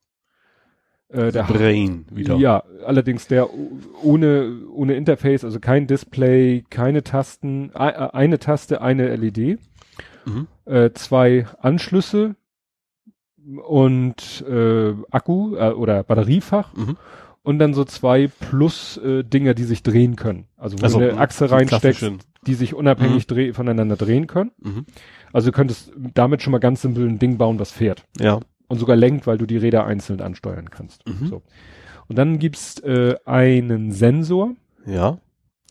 Äh, 1.10 1.32
der 1.32 1.44
Brain 1.44 2.06
wieder. 2.12 2.36
ja, 2.38 2.64
allerdings 2.84 3.28
der 3.28 3.48
ohne, 4.04 4.54
ohne 4.74 4.96
Interface, 4.96 5.44
also 5.46 5.60
kein 5.60 5.86
Display, 5.86 6.64
keine 6.72 7.04
Tasten, 7.04 7.70
äh, 7.76 7.78
eine 7.78 8.40
Taste, 8.40 8.82
eine 8.82 9.16
LED, 9.16 9.60
Mhm. 10.26 10.48
äh, 10.66 10.92
zwei 10.94 11.46
Anschlüsse 11.60 12.36
und 13.68 14.44
äh, 14.48 14.94
Akku 15.12 15.56
äh, 15.56 15.72
oder 15.72 16.04
Batteriefach 16.04 16.74
Mhm. 16.74 16.98
und 17.44 17.60
dann 17.60 17.74
so 17.74 17.86
zwei 17.86 18.28
Plus 18.28 18.98
äh, 18.98 19.24
Dinger, 19.24 19.54
die 19.54 19.64
sich 19.66 19.84
drehen 19.84 20.16
können. 20.16 20.48
Also 20.58 20.80
wo 20.80 20.84
Also, 20.84 21.00
du 21.00 21.10
eine 21.12 21.20
Achse 21.20 21.52
reinsteckst, 21.52 22.12
die 22.48 22.54
sich 22.56 22.74
unabhängig 22.74 23.28
dreh 23.28 23.54
voneinander 23.54 23.96
drehen 23.98 24.28
können. 24.28 24.52
Mhm. 24.62 24.86
Also 25.32 25.52
du 25.52 25.56
könntest 25.56 25.92
damit 25.96 26.42
schon 26.42 26.52
mal 26.52 26.60
ganz 26.60 26.82
simpel 26.82 27.08
ein 27.08 27.20
Ding 27.20 27.38
bauen, 27.38 27.60
was 27.60 27.72
fährt 27.72 28.04
Ja. 28.20 28.40
und 28.68 28.80
sogar 28.80 28.96
lenkt, 28.96 29.28
weil 29.28 29.38
du 29.38 29.46
die 29.46 29.58
Räder 29.58 29.86
einzeln 29.86 30.22
ansteuern 30.22 30.70
kannst. 30.72 31.08
Mhm. 31.08 31.28
So. 31.28 31.42
Und 32.08 32.18
dann 32.18 32.40
gibt's 32.40 32.80
äh, 32.80 33.16
einen 33.26 33.92
Sensor, 33.92 34.56
Ja. 34.86 35.20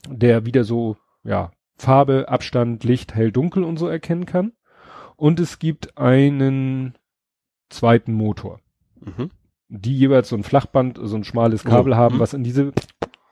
der 0.08 0.46
wieder 0.46 0.64
so, 0.64 0.96
ja, 1.24 1.50
Farbe, 1.76 2.28
Abstand, 2.28 2.84
Licht, 2.84 3.14
hell, 3.14 3.32
dunkel 3.32 3.64
und 3.64 3.78
so 3.78 3.88
erkennen 3.88 4.26
kann. 4.26 4.52
Und 5.16 5.40
es 5.40 5.58
gibt 5.58 5.96
einen 5.98 6.94
zweiten 7.70 8.12
Motor, 8.12 8.60
Mhm. 9.00 9.30
die 9.68 9.96
jeweils 9.96 10.28
so 10.28 10.36
ein 10.36 10.44
Flachband, 10.44 10.98
so 11.02 11.16
ein 11.16 11.24
schmales 11.24 11.64
Kabel 11.64 11.92
Oh, 11.92 11.96
haben, 11.96 12.16
mhm. 12.16 12.20
was 12.20 12.34
in 12.34 12.44
diese 12.44 12.72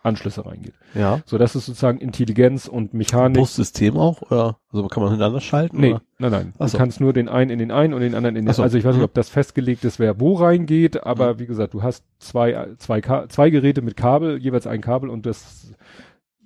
Anschlüsse 0.05 0.45
reingeht. 0.45 0.75
Ja. 0.95 1.21
So, 1.27 1.39
das 1.39 1.55
ist 1.55 1.67
sozusagen 1.67 1.99
Intelligenz 1.99 2.67
und 2.67 2.93
Mechanik. 2.93 3.37
Bussystem 3.39 3.97
auch? 3.97 4.21
Oder? 4.23 4.59
Also 4.73 4.89
kann 4.89 5.01
man 5.05 5.13
hintereinander 5.13 5.41
schalten? 5.41 5.79
Nee, 5.81 5.91
Oder? 5.93 6.03
nein, 6.19 6.31
nein. 6.33 6.53
Ach 6.59 6.65
Du 6.67 6.69
so. 6.73 6.79
kannst 6.79 7.01
nur 7.01 7.13
den 7.13 7.29
einen 7.29 7.51
in 7.51 7.61
den 7.61 7.71
einen 7.71 7.95
und 7.95 8.01
den 8.01 8.17
anderen 8.17 8.35
in 8.35 8.45
den 8.45 8.53
so. 8.53 8.65
Also 8.65 8.77
ich 8.79 8.85
weiß 8.85 8.95
nicht, 8.95 9.01
Mhm. 9.01 9.05
ob 9.05 9.15
das 9.15 9.29
festgelegt 9.29 9.85
ist, 9.85 10.01
wer 10.01 10.19
wo 10.19 10.35
reingeht, 10.35 11.05
aber 11.07 11.39
wie 11.39 11.47
gesagt, 11.47 11.75
du 11.75 11.83
hast 11.85 12.05
zwei, 12.19 12.75
zwei, 12.79 13.01
zwei 13.29 13.51
Geräte 13.51 13.81
mit 13.83 13.97
Kabel, 13.97 14.39
jeweils 14.39 14.67
ein 14.67 14.81
Kabel 14.81 15.09
und 15.09 15.25
das 15.25 15.73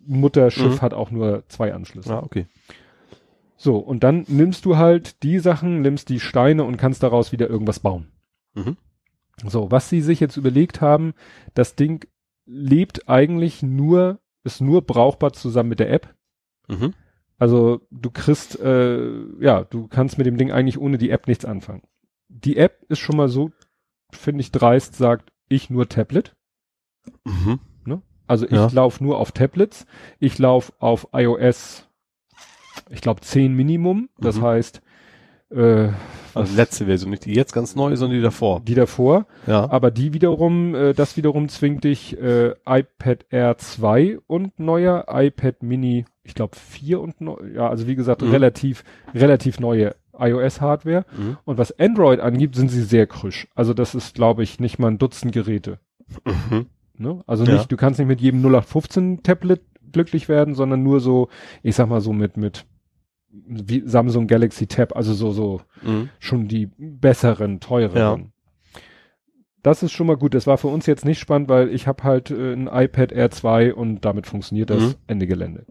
Mutterschiff 0.06 0.76
Mhm. 0.76 0.82
hat 0.82 0.94
auch 0.94 1.10
nur 1.10 1.44
zwei 1.48 1.74
Anschlüsse. 1.74 2.10
Ja, 2.10 2.22
okay. 2.22 2.46
So, 3.56 3.78
und 3.78 4.04
dann 4.04 4.24
nimmst 4.28 4.64
du 4.64 4.76
halt 4.76 5.22
die 5.22 5.38
Sachen, 5.38 5.80
nimmst 5.80 6.08
die 6.08 6.20
Steine 6.20 6.64
und 6.64 6.76
kannst 6.76 7.02
daraus 7.02 7.32
wieder 7.32 7.48
irgendwas 7.48 7.80
bauen. 7.80 8.08
Mhm. 8.54 8.76
So, 9.46 9.70
was 9.70 9.88
sie 9.88 10.00
sich 10.02 10.20
jetzt 10.20 10.36
überlegt 10.36 10.80
haben, 10.80 11.14
das 11.54 11.74
Ding 11.74 12.06
lebt 12.46 13.08
eigentlich 13.08 13.62
nur, 13.62 14.20
ist 14.44 14.60
nur 14.60 14.82
brauchbar 14.82 15.32
zusammen 15.32 15.70
mit 15.70 15.80
der 15.80 15.90
App. 15.90 16.14
Mhm. 16.68 16.94
Also 17.38 17.80
du 17.90 18.10
kriegst, 18.10 18.58
äh, 18.60 19.10
ja, 19.40 19.64
du 19.64 19.88
kannst 19.88 20.16
mit 20.16 20.26
dem 20.26 20.36
Ding 20.38 20.52
eigentlich 20.52 20.78
ohne 20.78 20.96
die 20.96 21.10
App 21.10 21.26
nichts 21.26 21.44
anfangen. 21.44 21.82
Die 22.28 22.56
App 22.56 22.84
ist 22.88 22.98
schon 22.98 23.16
mal 23.16 23.28
so, 23.28 23.50
finde 24.10 24.40
ich, 24.40 24.52
dreist, 24.52 24.94
sagt, 24.94 25.32
ich 25.48 25.70
nur 25.70 25.88
Tablet. 25.88 26.34
Mhm. 27.24 27.60
Also 28.26 28.44
ich 28.46 28.52
Ja. 28.52 28.68
laufe 28.72 29.02
nur 29.02 29.18
auf 29.18 29.32
Tablets. 29.32 29.86
Ich 30.18 30.38
laufe 30.38 30.72
auf 30.78 31.08
iOS, 31.12 31.86
ich 32.90 33.00
glaube 33.00 33.20
10 33.20 33.54
Minimum. 33.54 34.08
Das 34.18 34.36
Mhm. 34.36 34.42
heißt, 34.42 34.82
äh, 35.50 35.88
Also 36.34 36.54
letzte 36.56 36.84
Version, 36.86 37.10
nicht 37.10 37.24
die 37.24 37.32
jetzt 37.34 37.52
ganz 37.54 37.76
neu, 37.76 37.96
sondern 37.96 38.18
die 38.18 38.22
davor. 38.22 38.60
die 38.60 38.74
davor. 38.74 39.26
Ja. 39.46 39.70
Aber 39.70 39.90
die 39.90 40.12
wiederum, 40.12 40.74
äh, 40.74 40.92
das 40.92 41.16
wiederum 41.16 41.48
zwingt 41.48 41.84
dich 41.84 42.18
äh, 42.20 42.54
iPad 42.66 43.24
Air 43.30 43.56
2 43.58 44.18
und 44.26 44.58
neuer, 44.58 45.06
iPad 45.08 45.62
Mini, 45.62 46.04
ich 46.24 46.34
glaube 46.34 46.56
4 46.56 47.00
und 47.00 47.20
neu, 47.20 47.36
ja, 47.54 47.68
also 47.70 47.86
wie 47.86 47.94
gesagt, 47.94 48.20
Mhm. 48.22 48.30
relativ, 48.32 48.84
relativ 49.14 49.60
neue 49.60 49.94
iOS-Hardware. 50.18 51.04
Mhm. 51.16 51.36
Und 51.44 51.58
was 51.58 51.78
Android 51.78 52.20
angibt, 52.20 52.56
sind 52.56 52.68
sie 52.70 52.82
sehr 52.82 53.06
krüsch. 53.06 53.48
Also 53.54 53.72
das 53.72 53.94
ist, 53.94 54.14
glaube 54.14 54.42
ich, 54.42 54.58
nicht 54.60 54.78
mal 54.78 54.88
ein 54.88 54.98
Dutzend 54.98 55.32
Geräte. 55.32 55.78
Mhm. 56.24 56.66
Ne? 56.98 57.22
Also 57.26 57.44
Ja. 57.44 57.54
nicht, 57.54 57.70
du 57.70 57.76
kannst 57.76 57.98
nicht 57.98 58.08
mit 58.08 58.20
jedem 58.20 58.40
0815 58.42 59.22
Tablet 59.22 59.60
glücklich 59.92 60.28
werden, 60.28 60.54
sondern 60.54 60.82
nur 60.82 61.00
so, 61.00 61.28
ich 61.62 61.74
sag 61.76 61.88
mal 61.88 62.00
so 62.00 62.12
mit, 62.12 62.36
mit 62.36 62.66
wie 63.30 63.82
Samsung 63.84 64.26
Galaxy 64.26 64.66
Tab, 64.66 64.96
also 64.96 65.12
so, 65.12 65.30
so 65.32 65.60
Mhm. 65.82 66.08
schon 66.18 66.48
die 66.48 66.70
besseren, 66.78 67.60
teureren. 67.60 67.96
Ja. 68.22 68.80
Das 69.62 69.82
ist 69.82 69.92
schon 69.92 70.06
mal 70.06 70.16
gut. 70.16 70.32
Das 70.34 70.46
war 70.46 70.58
für 70.58 70.68
uns 70.68 70.86
jetzt 70.86 71.04
nicht 71.04 71.18
spannend, 71.18 71.48
weil 71.48 71.68
ich 71.70 71.86
habe 71.86 72.04
halt 72.04 72.30
äh, 72.30 72.52
ein 72.52 72.68
iPad 72.72 73.10
Air 73.12 73.30
2 73.30 73.74
und 73.74 74.04
damit 74.04 74.26
funktioniert 74.26 74.70
das 74.70 74.82
Mhm. 74.82 74.94
Ende 75.08 75.26
Gelände. 75.26 75.66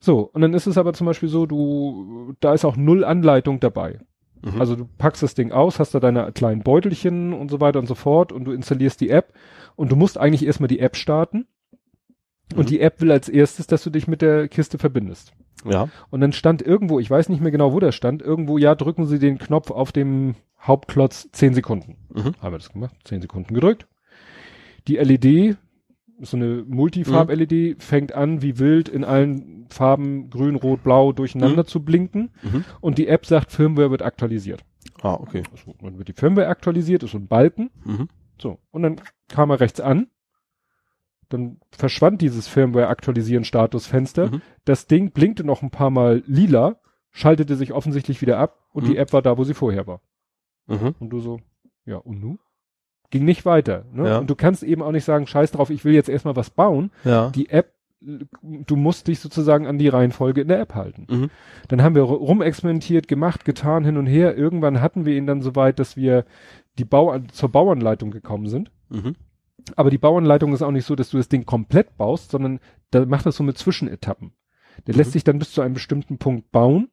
So, 0.00 0.20
und 0.32 0.40
dann 0.40 0.54
ist 0.54 0.66
es 0.66 0.76
aber 0.78 0.92
zum 0.92 1.06
Beispiel 1.06 1.28
so, 1.28 1.46
du, 1.46 2.34
da 2.40 2.52
ist 2.54 2.64
auch 2.64 2.76
null 2.76 3.04
Anleitung 3.04 3.60
dabei. 3.60 4.00
Mhm. 4.42 4.60
Also 4.60 4.76
du 4.76 4.88
packst 4.98 5.22
das 5.22 5.34
Ding 5.34 5.52
aus, 5.52 5.78
hast 5.78 5.94
da 5.94 6.00
deine 6.00 6.32
kleinen 6.32 6.62
Beutelchen 6.62 7.32
und 7.32 7.50
so 7.50 7.60
weiter 7.60 7.78
und 7.78 7.86
so 7.86 7.94
fort 7.94 8.32
und 8.32 8.44
du 8.44 8.52
installierst 8.52 9.00
die 9.00 9.10
App 9.10 9.32
und 9.76 9.92
du 9.92 9.96
musst 9.96 10.18
eigentlich 10.18 10.46
erstmal 10.46 10.68
die 10.68 10.80
App 10.80 10.96
starten. 10.96 11.46
Und 12.56 12.64
Mhm. 12.64 12.66
die 12.66 12.80
App 12.80 13.00
will 13.00 13.12
als 13.12 13.28
erstes, 13.28 13.66
dass 13.68 13.84
du 13.84 13.90
dich 13.90 14.08
mit 14.08 14.22
der 14.22 14.48
Kiste 14.48 14.78
verbindest. 14.78 15.32
ja. 15.64 15.88
Und 16.10 16.20
dann 16.20 16.32
stand 16.32 16.62
irgendwo, 16.62 16.98
ich 16.98 17.08
weiß 17.10 17.28
nicht 17.28 17.40
mehr 17.40 17.52
genau, 17.52 17.72
wo 17.72 17.78
der 17.80 17.92
stand, 17.92 18.22
irgendwo, 18.22 18.56
ja, 18.58 18.74
drücken 18.74 19.06
Sie 19.06 19.18
den 19.20 19.38
Knopf 19.38 19.70
auf 19.70 19.92
dem 19.92 20.34
Hauptklotz 20.60 21.28
10 21.32 21.54
Sekunden. 21.54 21.96
Mhm. 22.12 22.34
Haben 22.40 22.52
wir 22.54 22.58
das 22.58 22.72
gemacht, 22.72 22.96
10 23.04 23.20
Sekunden 23.20 23.54
gedrückt. 23.54 23.86
Die 24.88 24.96
LED, 24.96 25.56
so 26.22 26.36
eine 26.36 26.64
Multifarb-LED, 26.66 27.82
fängt 27.82 28.12
an, 28.14 28.42
wie 28.42 28.58
wild 28.58 28.88
in 28.88 29.04
allen 29.04 29.66
Farben, 29.70 30.30
grün, 30.30 30.54
rot, 30.56 30.82
blau, 30.82 31.12
durcheinander 31.12 31.62
Mhm. 31.62 31.66
zu 31.66 31.84
blinken. 31.84 32.30
Mhm. 32.42 32.64
Und 32.80 32.98
die 32.98 33.08
App 33.08 33.24
sagt, 33.26 33.52
Firmware 33.52 33.90
wird 33.90 34.02
aktualisiert. 34.02 34.64
Ah, 35.02 35.14
okay. 35.14 35.42
Also, 35.52 35.74
dann 35.80 35.96
wird 35.98 36.08
die 36.08 36.12
Firmware 36.12 36.48
aktualisiert, 36.48 37.02
ist 37.02 37.12
so 37.12 37.18
ein 37.18 37.26
Balken. 37.28 37.70
Mhm. 37.84 38.08
So. 38.40 38.58
Und 38.70 38.82
dann 38.82 39.00
kam 39.28 39.50
er 39.50 39.60
rechts 39.60 39.80
an. 39.80 40.08
Dann 41.28 41.60
verschwand 41.70 42.20
dieses 42.22 42.48
Firmware-Aktualisieren-Statusfenster. 42.48 44.30
Mhm. 44.30 44.42
Das 44.64 44.86
Ding 44.86 45.12
blinkte 45.12 45.44
noch 45.44 45.62
ein 45.62 45.70
paar 45.70 45.90
Mal 45.90 46.22
lila, 46.26 46.80
schaltete 47.12 47.56
sich 47.56 47.72
offensichtlich 47.72 48.20
wieder 48.20 48.38
ab 48.38 48.58
und 48.72 48.84
Mhm. 48.84 48.88
die 48.90 48.96
App 48.96 49.12
war 49.12 49.22
da, 49.22 49.38
wo 49.38 49.44
sie 49.44 49.54
vorher 49.54 49.86
war. 49.86 50.00
Mhm. 50.66 50.94
Und 50.98 51.10
du 51.10 51.20
so, 51.20 51.40
ja, 51.84 51.96
und 51.96 52.20
nu? 52.20 52.38
Ging 53.10 53.24
nicht 53.24 53.44
weiter. 53.44 53.84
Ne? 53.92 54.08
Ja. 54.08 54.18
Und 54.18 54.30
du 54.30 54.34
kannst 54.36 54.62
eben 54.62 54.82
auch 54.82 54.92
nicht 54.92 55.04
sagen, 55.04 55.26
scheiß 55.26 55.50
drauf, 55.52 55.70
ich 55.70 55.84
will 55.84 55.94
jetzt 55.94 56.08
erstmal 56.08 56.36
was 56.36 56.50
bauen. 56.50 56.90
Ja. 57.04 57.30
Die 57.30 57.48
App, 57.50 57.72
du 58.00 58.76
musst 58.76 59.08
dich 59.08 59.18
sozusagen 59.20 59.66
an 59.66 59.78
die 59.78 59.88
Reihenfolge 59.88 60.40
in 60.40 60.48
der 60.48 60.60
App 60.60 60.74
halten. 60.74 61.06
Mhm. 61.10 61.30
Dann 61.68 61.82
haben 61.82 61.94
wir 61.94 62.02
ru- 62.04 62.14
rumexperimentiert, 62.16 63.08
gemacht, 63.08 63.44
getan, 63.44 63.84
hin 63.84 63.96
und 63.96 64.06
her. 64.06 64.36
Irgendwann 64.36 64.80
hatten 64.80 65.04
wir 65.04 65.16
ihn 65.16 65.26
dann 65.26 65.42
so 65.42 65.56
weit, 65.56 65.78
dass 65.78 65.96
wir 65.96 66.24
die 66.78 66.84
Bau 66.84 67.18
zur 67.32 67.48
Bauanleitung 67.50 68.10
gekommen 68.10 68.46
sind. 68.48 68.70
Mhm. 68.88 69.16
Aber 69.76 69.90
die 69.90 69.98
Bauanleitung 69.98 70.54
ist 70.54 70.62
auch 70.62 70.70
nicht 70.70 70.86
so, 70.86 70.94
dass 70.96 71.10
du 71.10 71.18
das 71.18 71.28
Ding 71.28 71.44
komplett 71.44 71.96
baust, 71.98 72.30
sondern 72.30 72.60
da 72.90 73.04
macht 73.04 73.26
das 73.26 73.36
so 73.36 73.42
mit 73.42 73.58
Zwischenetappen. 73.58 74.32
Der 74.86 74.94
Mhm. 74.94 74.98
lässt 74.98 75.12
sich 75.12 75.24
dann 75.24 75.38
bis 75.38 75.52
zu 75.52 75.60
einem 75.60 75.74
bestimmten 75.74 76.16
Punkt 76.18 76.50
bauen 76.52 76.88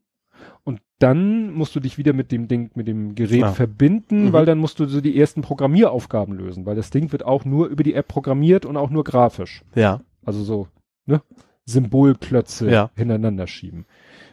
und 0.68 0.82
dann 1.00 1.54
musst 1.54 1.76
du 1.76 1.80
dich 1.80 1.98
wieder 1.98 2.12
mit 2.12 2.32
dem 2.34 2.48
Ding, 2.50 2.72
mit 2.76 2.88
dem 2.88 3.16
Gerät 3.16 3.44
Ah. 3.44 3.52
verbinden, 3.54 4.26
Mhm. 4.26 4.34
weil 4.34 4.46
dann 4.46 4.58
musst 4.58 4.80
du 4.80 4.86
so 4.86 5.00
die 5.00 5.18
ersten 5.18 5.42
Programmieraufgaben 5.42 6.36
lösen, 6.36 6.66
weil 6.66 6.76
das 6.76 6.90
Ding 6.90 7.12
wird 7.14 7.24
auch 7.26 7.46
nur 7.46 7.68
über 7.68 7.84
die 7.84 7.94
App 7.94 8.08
programmiert 8.10 8.66
und 8.66 8.76
auch 8.76 8.90
nur 8.90 9.04
grafisch. 9.06 9.64
Ja. 9.76 10.02
Also 10.26 10.44
so, 10.44 10.68
ne? 11.06 11.22
Symbolklötze 11.66 12.70
Ja. 12.70 12.90
hintereinander 12.96 13.48
schieben. 13.48 13.86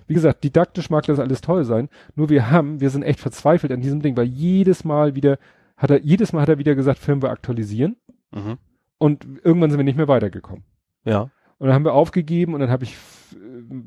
Wie 0.06 0.14
gesagt, 0.14 0.42
didaktisch 0.44 0.90
mag 0.90 1.04
das 1.06 1.18
alles 1.18 1.40
toll 1.40 1.64
sein, 1.64 1.88
nur 2.14 2.28
wir 2.28 2.50
haben, 2.50 2.80
wir 2.80 2.90
sind 2.90 3.02
echt 3.02 3.20
verzweifelt 3.20 3.72
an 3.72 3.80
diesem 3.80 4.02
Ding, 4.02 4.16
weil 4.16 4.26
jedes 4.26 4.84
Mal 4.84 5.14
wieder, 5.14 5.38
hat 5.76 5.90
er, 5.90 6.00
jedes 6.02 6.32
Mal 6.32 6.42
hat 6.42 6.48
er 6.48 6.58
wieder 6.58 6.74
gesagt, 6.74 6.98
Firmware 6.98 7.32
aktualisieren 7.32 7.96
Mhm. 8.32 8.58
und 8.98 9.26
irgendwann 9.44 9.70
sind 9.70 9.78
wir 9.78 9.84
nicht 9.84 9.96
mehr 9.96 10.08
weitergekommen. 10.08 10.64
Ja. 11.04 11.30
Und 11.58 11.66
dann 11.68 11.74
haben 11.74 11.84
wir 11.84 11.94
aufgegeben 11.94 12.54
und 12.54 12.60
dann 12.60 12.70
habe 12.70 12.84
ich, 12.84 12.96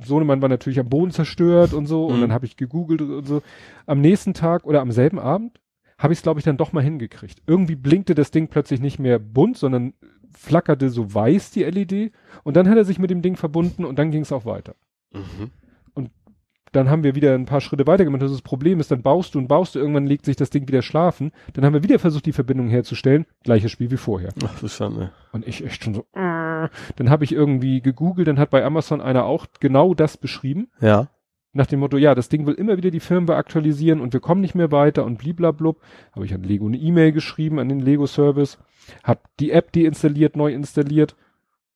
Sohnemann 0.03 0.41
war 0.41 0.49
natürlich 0.49 0.79
am 0.79 0.89
Boden 0.89 1.11
zerstört 1.11 1.73
und 1.73 1.85
so 1.85 2.05
und 2.07 2.17
Mhm. 2.17 2.21
dann 2.21 2.31
habe 2.33 2.45
ich 2.45 2.57
gegoogelt 2.57 3.01
und 3.01 3.25
so. 3.27 3.41
Am 3.85 4.01
nächsten 4.01 4.33
Tag 4.33 4.65
oder 4.65 4.81
am 4.81 4.91
selben 4.91 5.19
Abend 5.19 5.59
habe 5.97 6.13
ich 6.13 6.19
es, 6.19 6.23
glaube 6.23 6.39
ich, 6.39 6.43
dann 6.43 6.57
doch 6.57 6.73
mal 6.73 6.83
hingekriegt. 6.83 7.41
Irgendwie 7.47 7.75
blinkte 7.75 8.13
das 8.15 8.31
Ding 8.31 8.47
plötzlich 8.49 8.79
nicht 8.81 8.99
mehr 8.99 9.19
bunt, 9.19 9.57
sondern 9.57 9.93
flackerte 10.31 10.89
so 10.89 11.13
weiß 11.13 11.51
die 11.51 11.63
LED 11.63 12.11
und 12.43 12.55
dann 12.55 12.69
hat 12.69 12.77
er 12.77 12.85
sich 12.85 12.99
mit 12.99 13.09
dem 13.09 13.21
Ding 13.21 13.35
verbunden 13.35 13.83
und 13.85 13.97
dann 13.97 14.11
ging 14.11 14.21
es 14.21 14.31
auch 14.31 14.45
weiter. 14.45 14.75
Mhm. 15.13 15.51
Dann 16.73 16.89
haben 16.89 17.03
wir 17.05 17.15
wieder 17.15 17.33
ein 17.33 17.45
paar 17.45 17.61
Schritte 17.61 17.87
weiter 17.87 18.03
gemacht. 18.03 18.21
Das 18.21 18.41
Problem 18.41 18.81
ist, 18.81 18.91
dann 18.91 19.01
baust 19.01 19.33
du 19.33 19.39
und 19.39 19.47
baust 19.47 19.73
du, 19.73 19.79
irgendwann 19.79 20.05
legt 20.05 20.25
sich 20.25 20.35
das 20.35 20.49
Ding 20.49 20.67
wieder 20.67 20.81
schlafen. 20.81 21.31
Dann 21.53 21.63
haben 21.63 21.73
wir 21.73 21.81
wieder 21.81 21.97
versucht, 21.97 22.25
die 22.25 22.33
Verbindung 22.33 22.67
herzustellen. 22.67 23.25
Gleiches 23.43 23.71
Spiel 23.71 23.89
wie 23.89 23.95
vorher. 23.97 24.31
Ach, 24.43 24.51
das 24.51 24.63
ist 24.63 24.75
schon, 24.75 24.93
ne. 24.97 25.11
Und 25.31 25.47
ich 25.47 25.63
echt 25.63 25.85
schon 25.85 25.93
so, 25.93 26.01
äh. 26.13 26.19
Dann 26.95 27.09
habe 27.09 27.23
ich 27.23 27.31
irgendwie 27.31 27.81
gegoogelt, 27.81 28.27
dann 28.27 28.39
hat 28.39 28.49
bei 28.49 28.63
Amazon 28.63 29.01
einer 29.01 29.25
auch 29.25 29.47
genau 29.59 29.93
das 29.93 30.17
beschrieben. 30.17 30.69
Ja. 30.81 31.07
Nach 31.53 31.65
dem 31.65 31.79
Motto, 31.79 31.97
ja, 31.97 32.13
das 32.13 32.29
Ding 32.29 32.45
will 32.45 32.53
immer 32.53 32.77
wieder 32.77 32.91
die 32.91 32.99
Firmware 32.99 33.37
aktualisieren 33.37 34.01
und 34.01 34.13
wir 34.13 34.19
kommen 34.19 34.41
nicht 34.41 34.53
mehr 34.53 34.71
weiter 34.71 35.05
und 35.05 35.17
bliblablub. 35.17 35.81
Habe 36.13 36.25
ich 36.25 36.33
an 36.33 36.43
Lego 36.43 36.67
eine 36.67 36.77
E-Mail 36.77 37.11
geschrieben, 37.11 37.59
an 37.59 37.69
den 37.69 37.79
Lego-Service. 37.79 38.59
Hab 39.03 39.35
die 39.37 39.51
App 39.51 39.71
deinstalliert, 39.71 40.35
neu 40.35 40.53
installiert. 40.53 41.15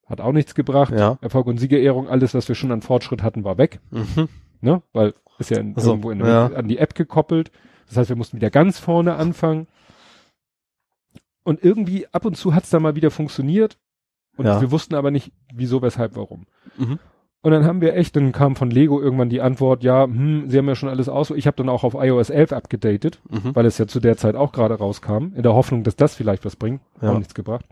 Hat 0.05 0.21
auch 0.21 0.33
nichts 0.33 0.55
gebracht. 0.55 0.93
Ja. 0.93 1.17
Erfolg 1.21 1.47
und 1.47 1.57
Siegerehrung, 1.57 2.09
alles, 2.09 2.33
was 2.33 2.47
wir 2.47 2.55
schon 2.55 2.71
an 2.71 2.81
Fortschritt 2.81 3.23
hatten, 3.23 3.43
war 3.43 3.57
weg. 3.57 3.79
Mhm. 3.91 4.27
Ne? 4.61 4.83
Weil 4.93 5.13
ist 5.41 5.49
ja 5.49 5.57
in, 5.57 5.75
so, 5.75 5.91
irgendwo 5.91 6.11
in, 6.11 6.19
ja. 6.19 6.47
an 6.47 6.67
die 6.67 6.77
App 6.77 6.95
gekoppelt. 6.95 7.51
Das 7.87 7.97
heißt, 7.97 8.09
wir 8.09 8.15
mussten 8.15 8.37
wieder 8.37 8.49
ganz 8.49 8.79
vorne 8.79 9.15
anfangen. 9.15 9.67
Und 11.43 11.63
irgendwie 11.63 12.07
ab 12.11 12.25
und 12.25 12.37
zu 12.37 12.53
hat's 12.53 12.69
da 12.69 12.79
mal 12.79 12.95
wieder 12.95 13.11
funktioniert. 13.11 13.77
Und 14.41 14.47
Ja. 14.47 14.61
wir 14.61 14.71
wussten 14.71 14.95
aber 14.95 15.11
nicht, 15.11 15.31
wieso, 15.53 15.81
weshalb, 15.81 16.15
warum. 16.15 16.45
Mhm. 16.77 16.99
Und 17.43 17.51
dann 17.51 17.65
haben 17.65 17.81
wir 17.81 17.95
echt, 17.95 18.15
dann 18.15 18.31
kam 18.33 18.55
von 18.55 18.69
Lego 18.69 19.01
irgendwann 19.01 19.29
die 19.29 19.41
Antwort, 19.41 19.83
ja, 19.83 20.03
hm, 20.03 20.47
sie 20.49 20.57
haben 20.59 20.67
ja 20.67 20.75
schon 20.75 20.89
alles 20.89 21.09
aus. 21.09 21.31
Ich 21.31 21.47
habe 21.47 21.57
dann 21.57 21.69
auch 21.69 21.83
auf 21.83 21.95
iOS 21.95 22.29
11 22.29 22.53
abgedatet, 22.53 23.19
Mhm. 23.29 23.55
weil 23.55 23.65
es 23.65 23.77
ja 23.79 23.87
zu 23.87 23.99
der 23.99 24.15
Zeit 24.17 24.35
auch 24.35 24.51
gerade 24.51 24.75
rauskam, 24.75 25.33
in 25.35 25.41
der 25.41 25.53
Hoffnung, 25.53 25.83
dass 25.83 25.95
das 25.95 26.13
vielleicht 26.13 26.45
was 26.45 26.55
bringt. 26.55 26.81
Ja. 27.01 27.11
Auch 27.11 27.17
nichts 27.17 27.33
gebracht. 27.33 27.65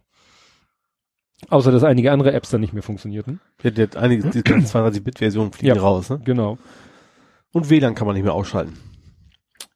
Außer, 1.49 1.71
dass 1.71 1.83
einige 1.83 2.11
andere 2.11 2.33
Apps 2.33 2.49
dann 2.49 2.61
nicht 2.61 2.73
mehr 2.73 2.83
funktionierten. 2.83 3.39
Ja, 3.63 3.69
die 3.69 3.87
einige, 3.95 4.29
die 4.29 4.41
ganzen 4.43 4.75
32-Bit-Versionen 4.75 5.51
fliegen 5.53 5.75
Ja. 5.75 5.81
raus, 5.81 6.09
ne? 6.09 6.19
Genau. 6.25 6.57
Und 7.53 7.69
WLAN 7.69 7.95
kann 7.95 8.07
man 8.07 8.15
nicht 8.15 8.23
mehr 8.25 8.33
ausschalten. 8.33 8.73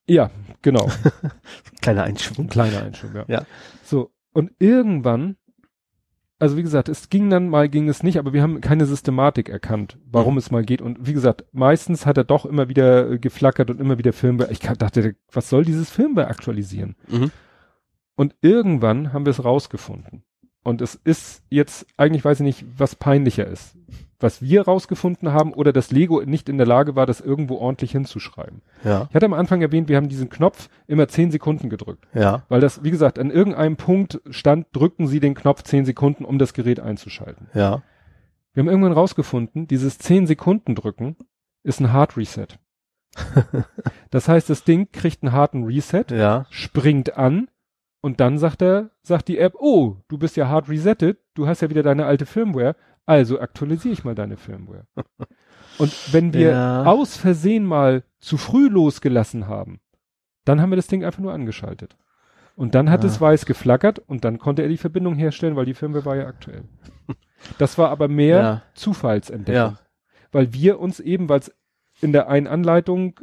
Ja, 0.08 0.32
genau. 0.62 0.88
Kleiner 1.82 2.04
Ein 2.04 2.10
Einschwung. 2.12 2.48
kleiner 2.48 2.82
Einschub, 2.84 3.14
ja. 3.16 3.26
Ja. 3.28 3.44
So, 3.84 4.12
und 4.34 4.52
irgendwann, 4.60 5.38
also 6.44 6.58
wie 6.58 6.62
gesagt, 6.64 6.90
es 6.90 7.08
ging 7.08 7.30
dann 7.30 7.48
mal, 7.48 7.70
ging 7.70 7.88
es 7.88 8.04
nicht, 8.04 8.20
aber 8.20 8.34
wir 8.34 8.42
haben 8.42 8.60
keine 8.60 8.86
Systematik 8.86 9.48
erkannt, 9.48 9.98
warum 10.12 10.34
Mhm. 10.34 10.40
es 10.40 10.52
mal 10.52 10.66
geht. 10.66 10.82
Und 10.82 11.08
wie 11.08 11.14
gesagt, 11.14 11.46
meistens 11.54 12.06
hat 12.06 12.18
er 12.18 12.26
doch 12.26 12.46
immer 12.46 12.68
wieder 12.68 13.12
äh, 13.12 13.18
geflackert 13.18 13.70
und 13.70 13.80
immer 13.80 13.98
wieder 13.98 14.12
Firmware. 14.12 14.52
Ich 14.52 14.60
dachte, 14.60 15.16
was 15.32 15.48
soll 15.50 15.64
dieses 15.64 15.90
Firmware 15.90 16.28
aktualisieren? 16.28 16.98
Mhm. 17.08 17.32
Und 18.16 18.36
irgendwann 18.42 19.14
haben 19.14 19.26
wir 19.26 19.32
es 19.32 19.46
rausgefunden. 19.46 20.26
Und 20.64 20.82
es 20.82 20.96
ist 20.96 21.44
jetzt, 21.50 21.86
eigentlich 21.98 22.24
weiß 22.24 22.40
ich 22.40 22.46
nicht, 22.46 22.66
was 22.78 22.96
peinlicher 22.96 23.46
ist. 23.46 23.76
Was 24.20 24.42
wir 24.42 24.62
rausgefunden 24.62 25.34
haben 25.34 25.54
oder 25.54 25.74
dass 25.74 25.92
Lego 25.92 26.22
nicht 26.22 26.48
in 26.48 26.58
der 26.58 26.66
Lage 26.66 26.96
war, 26.96 27.06
das 27.06 27.20
irgendwo 27.20 27.58
ordentlich 27.58 27.92
hinzuschreiben. 27.92 28.62
Ja. 28.86 29.08
Ich 29.10 29.16
hatte 29.16 29.26
am 29.26 29.34
Anfang 29.34 29.62
erwähnt, 29.62 29.90
wir 29.90 29.98
haben 29.98 30.08
diesen 30.08 30.30
Knopf 30.30 30.70
immer 30.88 31.10
zehn 31.10 31.30
Sekunden 31.32 31.70
gedrückt. 31.70 32.08
Ja. 32.14 32.44
Weil 32.48 32.62
das, 32.62 32.84
wie 32.86 32.92
gesagt, 32.92 33.20
an 33.20 33.32
irgendeinem 33.32 33.76
Punkt 33.76 34.22
stand, 34.30 34.68
drücken 34.72 35.08
Sie 35.08 35.20
den 35.20 35.34
Knopf 35.36 35.64
10 35.64 35.84
Sekunden, 35.84 36.24
um 36.24 36.40
das 36.40 36.54
Gerät 36.54 36.80
einzuschalten. 36.80 37.50
Ja. 37.54 37.84
Wir 38.54 38.62
haben 38.62 38.70
irgendwann 38.70 38.94
rausgefunden, 38.94 39.68
dieses 39.68 39.98
10 39.98 40.28
Sekunden 40.28 40.76
drücken 40.76 41.18
ist 41.64 41.82
ein 41.82 41.92
Hard 41.92 42.16
Reset. 42.16 42.48
das 44.12 44.28
heißt, 44.30 44.50
das 44.50 44.64
Ding 44.64 44.90
kriegt 44.92 45.24
einen 45.24 45.34
harten 45.34 45.64
Reset, 45.66 46.06
Ja. 46.12 46.46
springt 46.50 47.18
an 47.18 47.50
und 48.04 48.20
dann 48.20 48.38
sagt 48.38 48.62
er, 48.62 48.90
sagt 49.02 49.30
die 49.30 49.38
App, 49.40 49.54
oh, 49.58 49.96
du 50.10 50.18
bist 50.18 50.36
ja 50.36 50.50
hard 50.50 50.68
resettet, 50.70 51.20
du 51.34 51.48
hast 51.48 51.62
ja 51.62 51.70
wieder 51.70 51.84
deine 51.84 52.06
alte 52.06 52.26
Firmware, 52.26 52.76
also 53.06 53.40
aktualisiere 53.40 53.94
ich 53.94 54.04
mal 54.04 54.14
deine 54.14 54.36
Firmware. 54.38 54.86
und 55.78 56.14
wenn 56.14 56.34
wir 56.34 56.50
Ja. 56.52 56.84
aus 56.86 57.16
Versehen 57.18 57.66
mal 57.66 58.04
zu 58.20 58.38
früh 58.38 58.68
losgelassen 58.68 59.48
haben, 59.48 59.80
dann 60.46 60.62
haben 60.62 60.72
wir 60.72 60.76
das 60.76 60.88
Ding 60.88 61.04
einfach 61.06 61.22
nur 61.22 61.34
angeschaltet. 61.34 61.96
Und 62.56 62.76
dann 62.76 62.90
hat 62.92 63.04
Ah. 63.04 63.08
es 63.08 63.20
weiß 63.20 63.46
geflackert 63.46 64.00
und 64.00 64.26
dann 64.26 64.38
konnte 64.38 64.62
er 64.62 64.68
die 64.70 64.78
Verbindung 64.78 65.16
herstellen, 65.16 65.56
weil 65.56 65.66
die 65.66 65.74
Firmware 65.74 66.06
war 66.06 66.16
ja 66.18 66.28
aktuell. 66.28 66.66
Das 67.58 67.78
war 67.78 67.90
aber 67.90 68.08
mehr 68.10 68.38
Ja. 68.40 68.62
Zufallsentdeckung. 68.76 69.74
Ja. 69.74 69.80
Weil 70.32 70.54
wir 70.54 70.80
uns 70.80 71.00
eben, 71.00 71.30
weil 71.30 71.40
es 71.40 71.52
in 72.02 72.12
der 72.12 72.28
einen 72.28 72.48
Anleitung, 72.48 73.20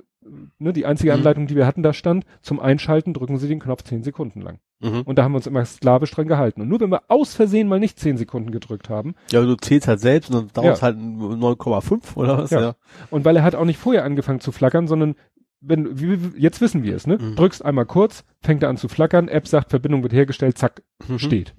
ne, 0.59 0.73
die 0.73 0.87
einzige 0.87 1.13
Mhm. 1.13 1.19
Anleitung, 1.19 1.47
die 1.47 1.57
wir 1.57 1.67
hatten, 1.67 1.83
da 1.83 1.93
stand, 1.93 2.25
zum 2.43 2.61
Einschalten 2.61 3.15
drücken 3.15 3.39
Sie 3.39 3.49
den 3.49 3.61
Knopf 3.61 3.83
10 3.85 4.03
Sekunden 4.03 4.41
lang. 4.41 4.59
Mhm. 4.81 5.03
Und 5.03 5.19
da 5.19 5.25
haben 5.25 5.33
wir 5.33 5.37
uns 5.37 5.47
immer 5.47 5.65
sklavisch 5.65 6.11
dran 6.11 6.27
gehalten. 6.29 6.63
Und 6.63 6.69
nur 6.69 6.81
wenn 6.81 6.91
wir 6.91 7.03
aus 7.09 7.35
Versehen 7.35 7.69
mal 7.69 7.81
nicht 7.81 7.99
10 7.99 8.17
Sekunden 8.17 8.51
gedrückt 8.51 8.89
haben, 8.89 9.15
Ja, 9.31 9.43
du 9.43 9.55
zählst 9.57 9.89
halt 9.89 10.01
selbst 10.01 10.31
und 10.35 10.37
dann 10.57 10.65
dauert 10.65 10.75
es 10.77 10.81
Ja. 10.81 10.87
halt 10.87 10.97
9,5 10.99 12.17
oder 12.17 12.39
was? 12.39 12.51
Ja. 12.51 12.75
und 13.11 13.25
weil 13.25 13.37
er 13.37 13.43
hat 13.43 13.55
auch 13.55 13.65
nicht 13.65 13.79
vorher 13.79 14.05
angefangen 14.05 14.41
zu 14.41 14.53
flackern, 14.53 14.87
sondern 14.89 15.15
wenn, 15.61 16.01
wie, 16.01 16.39
jetzt 16.41 16.61
wissen 16.63 16.83
wir 16.83 16.97
es, 16.97 17.07
ne? 17.07 17.19
Mhm. 17.21 17.37
Drückst 17.37 17.63
einmal 17.65 17.85
kurz, 17.85 18.25
fängt 18.41 18.63
er 18.63 18.71
an 18.71 18.79
zu 18.79 18.89
flackern, 18.89 19.29
App 19.29 19.47
sagt, 19.47 19.71
Verbindung 19.71 20.03
wird 20.03 20.13
hergestellt, 20.15 20.57
zack, 20.57 20.83
Mhm. 21.07 21.19
steht. 21.19 21.55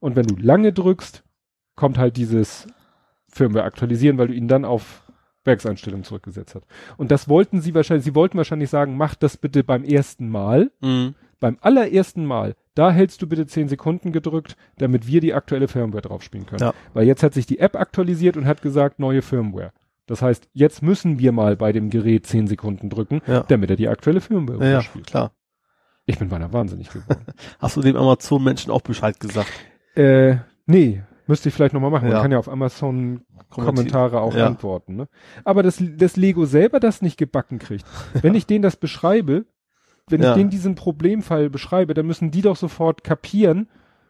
Und 0.00 0.16
wenn 0.16 0.26
du 0.26 0.36
lange 0.36 0.72
drückst, 0.74 1.24
kommt 1.74 1.96
halt 1.96 2.16
dieses 2.18 2.66
Firmware 3.28 3.64
aktualisieren, 3.64 4.18
weil 4.18 4.26
du 4.28 4.34
ihn 4.34 4.48
dann 4.48 4.66
auf 4.66 5.10
Werkseinstellungen 5.44 6.04
zurückgesetzt 6.04 6.54
hast. 6.54 6.66
Und 6.96 7.10
das 7.10 7.28
wollten 7.28 7.60
sie 7.60 7.74
wahrscheinlich, 7.74 8.04
sie 8.04 8.14
wollten 8.14 8.36
wahrscheinlich 8.38 8.70
sagen, 8.70 8.96
mach 8.96 9.14
das 9.14 9.36
bitte 9.36 9.64
beim 9.64 9.84
ersten 9.84 10.28
Mal. 10.28 10.70
Mhm. 10.80 11.14
Beim 11.40 11.58
allerersten 11.60 12.24
Mal, 12.24 12.54
da 12.76 12.92
hältst 12.92 13.20
du 13.20 13.26
bitte 13.26 13.46
10 13.46 13.68
Sekunden 13.68 14.12
gedrückt, 14.12 14.56
damit 14.78 15.08
wir 15.08 15.20
die 15.20 15.34
aktuelle 15.34 15.66
Firmware 15.66 16.02
draufspielen 16.02 16.46
können. 16.46 16.60
Ja. 16.60 16.74
Weil 16.94 17.06
jetzt 17.06 17.24
hat 17.24 17.34
sich 17.34 17.46
die 17.46 17.58
App 17.58 17.74
aktualisiert 17.74 18.36
und 18.36 18.46
hat 18.46 18.62
gesagt, 18.62 19.00
neue 19.00 19.22
Firmware. 19.22 19.72
Das 20.06 20.22
heißt, 20.22 20.48
jetzt 20.52 20.82
müssen 20.82 21.18
wir 21.18 21.32
mal 21.32 21.56
bei 21.56 21.72
dem 21.72 21.90
Gerät 21.90 22.26
10 22.26 22.46
Sekunden 22.46 22.90
drücken, 22.90 23.22
Ja. 23.26 23.40
damit 23.48 23.70
er 23.70 23.76
die 23.76 23.88
aktuelle 23.88 24.20
Firmware 24.20 24.70
ja, 24.70 24.82
spielt. 24.82 25.06
klar. 25.08 25.32
Ich 26.06 26.18
bin 26.18 26.28
beinahe 26.28 26.52
wahnsinnig 26.52 26.90
geworden. 26.90 27.26
Hast 27.58 27.76
du 27.76 27.80
dem 27.80 27.96
Amazon-Menschen 27.96 28.70
auch 28.70 28.80
Bescheid 28.82 29.18
gesagt? 29.18 29.50
äh, 29.96 30.36
nee, 30.66 31.02
müsste 31.26 31.48
ich 31.48 31.54
vielleicht 31.54 31.74
nochmal 31.74 31.90
machen. 31.90 32.04
Man 32.08 32.12
Ja. 32.16 32.22
kann 32.22 32.32
ja 32.32 32.38
auf 32.38 32.48
Amazon. 32.48 33.22
Kommentare 33.50 34.20
auch 34.20 34.34
Ja. 34.34 34.46
antworten. 34.46 34.96
Ne? 34.96 35.08
Aber 35.44 35.62
das, 35.62 35.82
das 35.96 36.16
Lego 36.16 36.46
selber 36.46 36.80
das 36.80 37.02
nicht 37.02 37.18
gebacken 37.18 37.58
kriegt. 37.58 37.84
Wenn 38.22 38.34
ich 38.34 38.46
denen 38.46 38.62
das 38.62 38.76
beschreibe, 38.76 39.44
wenn 40.08 40.22
ich 40.22 40.32
denen 40.32 40.50
diesen 40.50 40.74
Problemfall 40.74 41.48
beschreibe, 41.48 41.94
dann 41.94 42.06
müssen 42.06 42.30
die 42.30 42.42
doch 42.42 42.56
sofort 42.56 43.04
kapieren, 43.04 43.68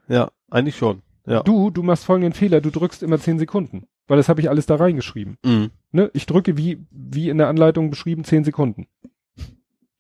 Ja, 0.09 0.31
eigentlich 0.51 0.77
schon. 0.77 1.03
Ja. 1.27 1.43
du, 1.43 1.71
du 1.71 1.83
machst 1.83 2.05
folgenden 2.05 2.33
Fehler, 2.33 2.61
du 2.61 2.71
drückst 2.71 3.03
immer 3.03 3.19
10 3.19 3.39
Sekunden. 3.39 3.87
Weil 4.09 4.17
das 4.17 4.29
habe 4.29 4.41
ich 4.41 4.49
alles 4.49 4.67
da 4.67 4.77
reingeschrieben. 4.77 5.37
Mhm. 5.45 5.71
Ne? 5.93 6.11
Ich 6.15 6.27
drücke 6.27 6.57
wie, 6.57 6.85
wie 6.91 7.29
in 7.29 7.39
der 7.39 7.49
Anleitung 7.49 7.91
beschrieben 7.91 8.25
10 8.25 8.43
Sekunden. 8.45 8.87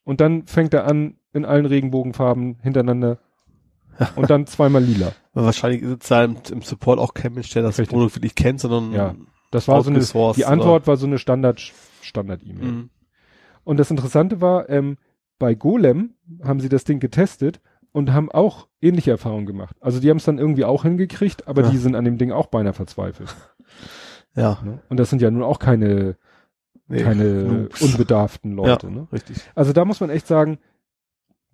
Und 0.04 0.20
dann 0.20 0.46
fängt 0.46 0.74
er 0.74 0.86
an, 0.86 1.16
in 1.32 1.44
allen 1.44 1.66
Regenbogenfarben 1.66 2.56
hintereinander 2.62 3.18
und 4.16 4.30
dann 4.30 4.46
zweimal 4.46 4.82
lila. 4.82 5.12
Wahrscheinlich 5.34 5.82
ist 5.82 6.02
es 6.02 6.08
da 6.08 6.24
im, 6.24 6.36
im 6.50 6.62
Support 6.62 6.98
auch 6.98 7.14
kein 7.14 7.34
Mensch, 7.34 7.50
der 7.50 7.62
das 7.62 7.78
Richtig. 7.78 7.92
Produkt 7.92 8.16
wirklich 8.16 8.34
kennt, 8.34 8.60
sondern 8.60 8.92
Ja. 8.92 9.14
Das 9.50 9.68
war 9.68 9.82
so 9.82 9.90
eine, 9.90 10.00
die 10.34 10.44
Antwort 10.46 10.86
war 10.86 10.96
so 10.96 11.06
eine 11.06 11.18
Standard, 11.18 11.60
Standard-E-Mail. 12.00 12.72
Mhm. 12.72 12.90
Und 13.64 13.76
das 13.76 13.90
Interessante 13.90 14.40
war, 14.40 14.70
ähm, 14.70 14.96
bei 15.38 15.54
Golem 15.54 16.14
haben 16.42 16.58
sie 16.60 16.70
das 16.70 16.84
Ding 16.84 17.00
getestet 17.00 17.60
und 17.92 18.12
haben 18.12 18.32
auch 18.32 18.68
ähnliche 18.80 19.10
Erfahrungen 19.10 19.44
gemacht. 19.44 19.76
Also 19.80 20.00
die 20.00 20.08
haben 20.08 20.16
es 20.16 20.24
dann 20.24 20.38
irgendwie 20.38 20.64
auch 20.64 20.84
hingekriegt, 20.84 21.46
aber 21.48 21.62
Ja. 21.62 21.70
die 21.70 21.76
sind 21.76 21.94
an 21.94 22.04
dem 22.06 22.16
Ding 22.16 22.32
auch 22.32 22.46
beinahe 22.46 22.72
verzweifelt. 22.72 23.34
Ja. 24.34 24.58
Ne? 24.64 24.80
Und 24.88 24.98
das 24.98 25.10
sind 25.10 25.20
ja 25.20 25.30
nun 25.30 25.42
auch 25.42 25.58
keine, 25.58 26.16
Nee, 26.88 27.02
keine 27.02 27.68
unbedarften 27.82 28.52
Leute. 28.52 28.90
Ne? 28.90 29.06
Richtig. 29.12 29.36
Also 29.54 29.74
da 29.74 29.84
muss 29.84 30.00
man 30.00 30.08
echt 30.08 30.26
sagen, 30.26 30.58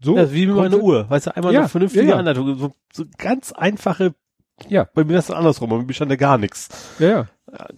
so. 0.01 0.17
Ja, 0.17 0.33
wie 0.33 0.47
mit 0.47 0.57
meiner 0.57 0.79
Uhr. 0.79 1.09
Weißt 1.11 1.27
du, 1.27 1.37
einmal 1.37 1.53
Ja, 1.53 1.61
eine 1.61 1.69
vernünftige 1.69 2.05
ja, 2.05 2.11
ja. 2.13 2.17
Anleitung. 2.17 2.55
So, 2.59 2.73
so 2.93 3.05
ganz 3.19 3.53
einfache, 3.53 4.15
Ja, 4.69 4.87
bei 4.95 5.05
mir 5.05 5.19
ist 5.19 5.29
es 5.31 5.35
andersrum, 5.35 5.71
bei 5.71 5.79
mir 5.83 5.93
stand 5.93 6.11
ja 6.11 6.17
gar 6.17 6.39
nichts. 6.39 6.69
ja, 6.99 7.09
ja. 7.09 7.27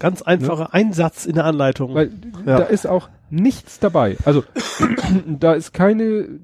Ganz 0.00 0.20
einfacher 0.23 0.74
Einsatz 0.74 1.26
in 1.26 1.36
der 1.36 1.44
Anleitung. 1.44 1.94
Weil 1.94 2.10
da 2.44 2.58
ist 2.58 2.89
auch 2.89 3.08
nichts 3.31 3.78
dabei. 3.78 4.16
Also 4.24 4.42
da 5.26 5.52
ist 5.52 5.73
keine, 5.73 6.40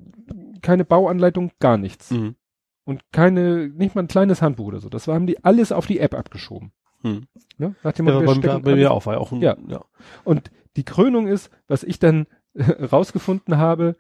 keine 0.63 0.85
Bauanleitung, 0.85 1.51
gar 1.59 1.77
nichts. 1.77 2.11
mhm. 2.13 2.37
Und 2.85 3.03
keine, 3.11 3.67
nicht 3.67 3.97
mal 3.97 4.03
ein 4.05 4.09
kleines 4.09 4.43
Handbuch 4.43 4.67
oder 4.67 4.79
so. 4.79 4.89
Das 4.89 5.09
haben 5.09 5.27
die 5.27 5.43
alles 5.45 5.73
auf 5.73 5.87
die 5.87 5.99
App 5.99 6.15
abgeschoben. 6.15 6.71
Mhm. 7.03 7.27
Ne? 7.59 7.75
Nach 7.83 7.91
dem 7.93 8.07
Ja, 8.07 8.21
bei, 8.21 8.59
bei, 8.61 8.75
mir 8.77 8.93
auch, 8.93 9.07
war 9.07 9.15
ja 9.15 9.19
auch 9.21 9.33
ein, 9.33 9.43
Ja. 9.43 9.57
ja. 9.67 9.85
Und 10.23 10.53
die 10.77 10.85
Krönung 10.85 11.27
ist, 11.27 11.51
was 11.67 11.83
ich 11.83 11.99
dann 11.99 12.29
rausgefunden 12.93 13.57
habe, 13.59 13.97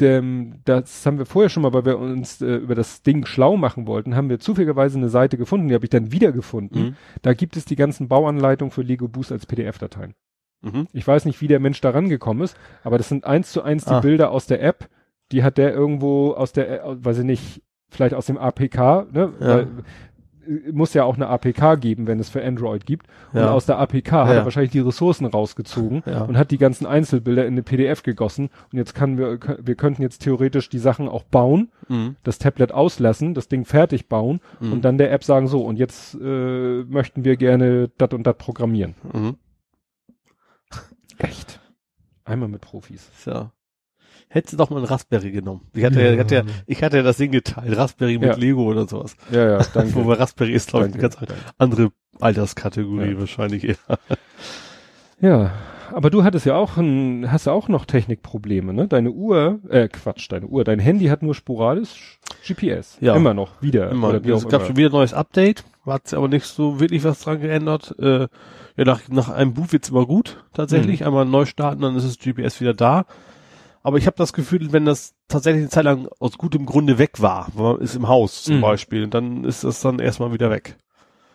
dem, 0.00 0.60
das 0.64 1.04
haben 1.06 1.18
wir 1.18 1.26
vorher 1.26 1.48
schon 1.48 1.62
mal, 1.62 1.72
weil 1.72 1.84
wir 1.84 1.98
uns 1.98 2.40
äh, 2.40 2.56
über 2.56 2.74
das 2.74 3.02
Ding 3.02 3.26
schlau 3.26 3.56
machen 3.56 3.86
wollten, 3.86 4.16
haben 4.16 4.28
wir 4.30 4.38
zufälligerweise 4.40 4.98
eine 4.98 5.08
Seite 5.08 5.36
gefunden, 5.36 5.68
die 5.68 5.74
habe 5.74 5.84
ich 5.86 5.90
dann 5.90 6.12
wiedergefunden. 6.12 6.82
Mhm. 6.82 6.96
Da 7.22 7.34
gibt 7.34 7.56
es 7.56 7.64
die 7.64 7.76
ganzen 7.76 8.08
Bauanleitungen 8.08 8.70
für 8.70 8.82
Lego 8.82 9.08
Boost 9.08 9.32
als 9.32 9.46
PDF-Dateien. 9.46 10.14
Mhm. 10.62 10.86
Ich 10.92 11.06
weiß 11.06 11.24
nicht, 11.24 11.40
wie 11.40 11.48
der 11.48 11.60
Mensch 11.60 11.80
da 11.80 11.90
rangekommen 11.90 12.42
ist, 12.42 12.56
aber 12.82 12.98
das 12.98 13.08
sind 13.08 13.24
eins 13.24 13.52
zu 13.52 13.62
eins 13.62 13.84
die 13.84 13.92
Ah. 13.92 14.00
Bilder 14.00 14.30
aus 14.30 14.46
der 14.46 14.62
App. 14.62 14.88
Die 15.30 15.42
hat 15.44 15.58
der 15.58 15.72
irgendwo 15.72 16.32
aus 16.32 16.52
der, 16.52 16.84
äh, 16.84 17.04
weiß 17.04 17.18
ich 17.18 17.24
nicht, 17.24 17.62
vielleicht 17.90 18.14
aus 18.14 18.26
dem 18.26 18.38
APK, 18.38 19.06
ne? 19.12 19.32
Ja. 19.40 19.46
Weil, 19.48 19.68
muss 20.72 20.94
ja 20.94 21.04
auch 21.04 21.16
eine 21.16 21.28
APK 21.28 21.76
geben, 21.80 22.06
wenn 22.06 22.18
es 22.20 22.30
für 22.30 22.42
Android 22.44 22.86
gibt. 22.86 23.06
Und 23.32 23.40
Ja. 23.40 23.50
aus 23.50 23.66
der 23.66 23.78
APK 23.78 24.12
hat 24.12 24.28
Ja. 24.28 24.34
er 24.34 24.44
wahrscheinlich 24.44 24.72
die 24.72 24.80
Ressourcen 24.80 25.26
rausgezogen 25.26 26.02
Ja. 26.06 26.22
und 26.24 26.36
hat 26.38 26.50
die 26.50 26.58
ganzen 26.58 26.86
Einzelbilder 26.86 27.44
in 27.46 27.54
eine 27.54 27.62
PDF 27.62 28.02
gegossen. 28.02 28.50
Und 28.72 28.78
jetzt 28.78 28.94
können 28.94 29.18
wir, 29.18 29.38
wir 29.62 29.74
könnten 29.74 30.02
jetzt 30.02 30.20
theoretisch 30.22 30.68
die 30.68 30.78
Sachen 30.78 31.08
auch 31.08 31.24
bauen, 31.24 31.70
Mhm. 31.88 32.16
das 32.22 32.38
Tablet 32.38 32.72
auslassen, 32.72 33.34
das 33.34 33.48
Ding 33.48 33.64
fertig 33.64 34.08
bauen 34.08 34.40
Mhm. 34.60 34.72
und 34.72 34.84
dann 34.84 34.98
der 34.98 35.12
App 35.12 35.24
sagen, 35.24 35.48
so, 35.48 35.62
und 35.64 35.76
jetzt 35.78 36.14
äh, 36.14 36.84
möchten 36.84 37.24
wir 37.24 37.36
gerne 37.36 37.88
dat 37.98 38.14
und 38.14 38.26
dat 38.26 38.38
programmieren. 38.38 38.94
Mhm. 39.12 39.36
Echt. 41.18 41.60
Einmal 42.24 42.48
mit 42.48 42.60
Profis. 42.60 43.10
Ja. 43.26 43.52
Hättest 44.30 44.52
du 44.52 44.56
doch 44.58 44.68
mal 44.70 44.76
einen 44.76 44.86
Raspberry 44.86 45.30
genommen. 45.30 45.62
Ich 45.74 45.84
hatte 45.84 46.02
ja, 46.02 46.12
ich 46.12 46.18
hatte 46.20 46.34
ja, 46.34 46.42
ich 46.66 46.82
hatte 46.82 46.96
ja 46.98 47.02
das 47.02 47.16
Ding 47.16 47.32
geteilt. 47.32 47.76
Raspberry 47.76 48.18
mit 48.18 48.28
Ja. 48.28 48.36
Lego 48.36 48.62
oder 48.64 48.86
sowas. 48.86 49.16
Ja, 49.30 49.48
ja, 49.58 49.58
danke. 49.74 49.94
Wobei 49.94 50.14
Raspberry 50.14 50.52
ist, 50.52 50.68
glaube 50.70 50.86
ich, 50.86 50.92
eine 50.92 51.02
ganz 51.02 51.16
danke. 51.16 51.34
andere 51.56 51.90
Alterskategorie 52.20 53.12
Ja. 53.12 53.18
wahrscheinlich 53.20 53.64
eher. 53.64 53.76
Ja, 55.20 55.50
aber 55.92 56.10
du 56.10 56.22
hattest 56.22 56.46
ja 56.46 56.54
auch 56.54 56.76
ein, 56.76 57.32
hast 57.32 57.46
ja 57.46 57.52
auch 57.52 57.66
noch 57.68 57.86
Technikprobleme, 57.86 58.72
ne? 58.72 58.86
Deine 58.86 59.10
Uhr, 59.10 59.58
äh, 59.68 59.88
Quatsch, 59.88 60.30
deine 60.30 60.46
Uhr, 60.46 60.62
dein 60.62 60.78
Handy 60.78 61.06
hat 61.06 61.22
nur 61.24 61.34
sporadisch 61.34 62.20
GPS. 62.46 62.98
Ja. 63.00 63.16
Immer 63.16 63.34
noch, 63.34 63.60
wieder. 63.60 63.90
Immer. 63.90 64.10
Oder 64.10 64.24
wie 64.24 64.30
Es 64.30 64.44
gab 64.46 64.60
immer. 64.60 64.66
schon 64.68 64.76
wieder 64.76 64.90
ein 64.90 64.92
neues 64.92 65.14
Update, 65.14 65.64
hat 65.86 66.06
sich 66.06 66.16
aber 66.16 66.28
nicht 66.28 66.44
so 66.46 66.78
wirklich 66.78 67.02
was 67.02 67.20
dran 67.20 67.40
geändert. 67.40 67.96
Äh, 67.98 68.28
ja, 68.76 68.84
nach, 68.84 69.08
nach 69.08 69.28
einem 69.28 69.54
Boot 69.54 69.72
wird's 69.72 69.88
immer 69.88 70.06
gut, 70.06 70.44
tatsächlich. 70.52 71.00
Mhm. 71.00 71.06
Einmal 71.08 71.24
neu 71.24 71.46
starten, 71.46 71.82
dann 71.82 71.96
ist 71.96 72.06
das 72.06 72.18
GPS 72.18 72.60
wieder 72.60 72.74
da. 72.74 73.04
Aber 73.88 73.96
ich 73.98 74.06
habe 74.06 74.16
das 74.16 74.32
Gefühl, 74.32 74.70
wenn 74.72 74.84
das 74.84 75.14
tatsächlich 75.28 75.62
eine 75.62 75.70
Zeit 75.70 75.84
lang 75.84 76.08
aus 76.20 76.36
gutem 76.38 76.66
Grunde 76.66 76.98
weg 76.98 77.20
war, 77.22 77.48
man 77.56 77.78
ist 77.80 77.96
im 77.96 78.06
Haus 78.06 78.44
zum 78.44 78.56
Mhm. 78.58 78.60
Beispiel, 78.60 79.06
dann 79.08 79.44
ist 79.44 79.64
das 79.64 79.80
dann 79.80 79.98
erstmal 79.98 80.32
wieder 80.32 80.50
weg. 80.50 80.76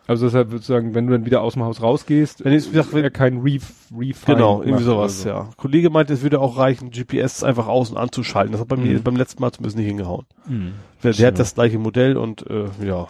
Also 0.06 0.26
deshalb 0.26 0.50
würde 0.50 0.60
ich 0.60 0.66
sagen, 0.68 0.94
wenn 0.96 1.08
du 1.08 1.14
dann 1.14 1.26
wieder 1.26 1.42
aus 1.42 1.54
dem 1.54 1.64
Haus 1.64 1.82
rausgehst, 1.82 2.44
Wenn 2.44 2.52
ich- 2.54 2.70
gesagt, 2.72 2.94
wenn- 2.94 3.04
er 3.06 3.10
kein 3.10 3.40
Ref 3.40 3.72
Refine 3.98 4.36
Genau, 4.36 4.62
irgendwie 4.62 4.84
sowas, 4.84 5.22
so. 5.24 5.30
ja. 5.30 5.50
Kollege 5.58 5.90
meinte, 5.90 6.12
es 6.14 6.22
würde 6.24 6.42
auch 6.42 6.58
reichen, 6.58 6.92
GPS 6.92 7.42
einfach 7.44 7.68
außen 7.68 7.96
anzuschalten. 7.98 8.52
Das 8.52 8.60
hat 8.62 8.68
bei 8.68 8.76
mir 8.76 8.98
Mhm. 9.00 9.04
beim 9.04 9.16
letzten 9.16 9.42
Mal 9.42 9.52
zumindest 9.52 9.78
nicht 9.78 9.88
hingehauen. 9.88 10.26
Mhm. 10.48 10.74
Der, 11.04 11.14
der 11.14 11.28
hat 11.28 11.40
das 11.40 11.56
gleiche 11.56 11.80
Modell 11.80 12.18
und 12.18 12.46
äh, 12.50 12.66
ja. 12.86 13.08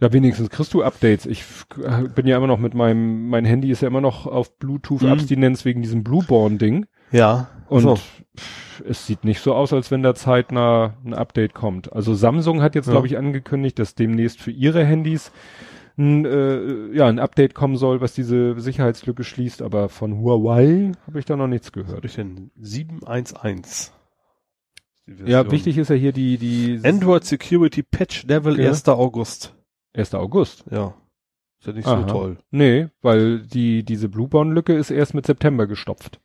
Ja, 0.00 0.12
wenigstens 0.12 0.50
kriegst 0.50 0.72
du 0.74 0.82
Updates. 0.82 1.26
Ich 1.26 1.40
f- 1.40 1.66
bin 2.14 2.26
ja 2.26 2.36
immer 2.36 2.46
noch 2.48 2.58
mit 2.58 2.74
meinem, 2.74 3.28
mein 3.28 3.44
Handy 3.44 3.70
ist 3.70 3.80
ja 3.82 3.88
immer 3.88 4.00
noch 4.00 4.26
auf 4.26 4.56
Bluetooth-Abstinenz 4.58 5.64
wegen 5.64 5.82
diesem 5.82 6.02
Blueborn-Ding. 6.04 6.86
Ja. 7.12 7.48
Und 7.74 7.82
so. 7.82 7.98
es 8.86 9.06
sieht 9.06 9.24
nicht 9.24 9.40
so 9.40 9.54
aus, 9.54 9.72
als 9.72 9.90
wenn 9.90 10.02
da 10.02 10.14
zeitnah 10.14 10.96
ein 11.04 11.14
Update 11.14 11.54
kommt. 11.54 11.92
Also 11.92 12.14
Samsung 12.14 12.62
hat 12.62 12.74
jetzt, 12.74 12.86
Ja. 12.86 12.92
glaube 12.92 13.06
ich, 13.06 13.16
angekündigt, 13.18 13.78
dass 13.78 13.94
demnächst 13.94 14.40
für 14.40 14.50
ihre 14.50 14.84
Handys 14.84 15.32
ein, 15.96 16.24
äh, 16.24 16.92
ja, 16.92 17.06
ein 17.06 17.18
Update 17.20 17.54
kommen 17.54 17.76
soll, 17.76 18.00
was 18.00 18.14
diese 18.14 18.58
Sicherheitslücke 18.60 19.22
schließt. 19.24 19.62
Aber 19.62 19.88
von 19.88 20.18
Huawei 20.18 20.92
habe 21.06 21.18
ich 21.18 21.24
da 21.24 21.36
noch 21.36 21.46
nichts 21.46 21.68
Was 21.68 21.72
gehört. 21.72 22.04
ich 22.04 22.14
denn? 22.16 22.50
711. 22.60 23.92
Die 25.06 25.30
Ja, 25.30 25.50
wichtig 25.50 25.78
ist 25.78 25.90
ja 25.90 25.96
hier 25.96 26.12
die, 26.12 26.38
die 26.38 26.80
Android 26.82 27.24
Security 27.24 27.82
Patch 27.82 28.24
Level 28.26 28.58
Ja. 28.58 28.68
1. 28.70 28.88
August. 28.88 29.54
1. 29.92 30.14
August. 30.14 30.64
Ja. 30.70 30.94
Ist 31.60 31.66
ja 31.66 31.72
nicht 31.74 31.86
Aha. 31.86 32.00
so 32.00 32.06
toll. 32.12 32.38
Nee, 32.50 32.88
weil 33.02 33.40
die, 33.40 33.84
diese 33.84 34.08
Blueborn-Lücke 34.08 34.74
ist 34.74 34.90
erst 34.90 35.14
mit 35.14 35.26
September 35.26 35.66
gestopft. 35.66 36.20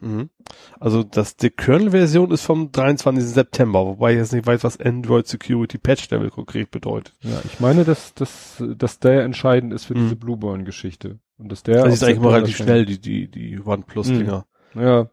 Mhm. 0.00 0.30
Also 0.78 1.02
das, 1.02 1.36
die 1.36 1.50
Kernel-Version 1.50 2.30
ist 2.30 2.42
vom 2.42 2.70
23. 2.70 3.24
September, 3.24 3.86
wobei 3.86 4.12
ich 4.12 4.18
jetzt 4.18 4.32
nicht 4.32 4.46
weiß, 4.46 4.62
was 4.64 4.78
Android 4.80 5.26
Security 5.26 5.78
Patch 5.78 6.10
Level 6.10 6.30
konkret 6.30 6.70
bedeutet. 6.70 7.14
Ja, 7.22 7.40
ich 7.44 7.60
meine, 7.60 7.84
dass, 7.84 8.14
dass, 8.14 8.62
dass 8.76 8.98
der 8.98 9.22
entscheidend 9.22 9.72
ist 9.72 9.84
für 9.86 9.94
Mhm. 9.94 10.02
diese 10.04 10.16
Blueborn-Geschichte. 10.16 11.18
Und 11.38 11.50
dass 11.50 11.62
der. 11.62 11.76
Das 11.76 11.84
auf 11.84 11.92
ist 11.94 12.02
eigentlich 12.02 12.14
September 12.16 12.34
relativ 12.34 12.56
schnell, 12.56 12.86
die, 12.86 12.98
die, 13.00 13.30
die 13.30 13.60
OnePlus-Dinger. 13.64 14.46
Ja. 14.74 15.08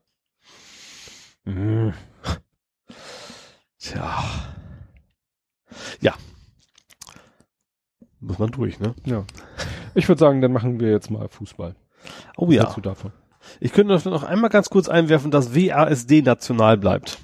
Mhm. 1.45 1.93
Tja. 3.79 4.23
Ja. 6.01 6.13
Muss 8.19 8.39
man 8.39 8.51
durch, 8.51 8.79
ne? 8.79 8.95
Ja. 9.05 9.25
Ich 9.95 10.07
würde 10.07 10.19
sagen, 10.19 10.41
dann 10.41 10.53
machen 10.53 10.79
wir 10.79 10.91
jetzt 10.91 11.11
mal 11.11 11.27
Fußball. 11.27 11.75
Oh 12.37 12.49
ja. 12.51 12.71
du 12.73 12.81
davon? 12.81 13.11
Ich 13.59 13.71
könnte 13.73 13.93
noch- 13.93 14.05
noch 14.05 14.23
einmal 14.23 14.49
ganz 14.49 14.69
kurz 14.69 14.89
einwerfen, 14.89 15.31
dass 15.31 15.55
WASD 15.55 16.21
national 16.21 16.77
bleibt. 16.77 17.19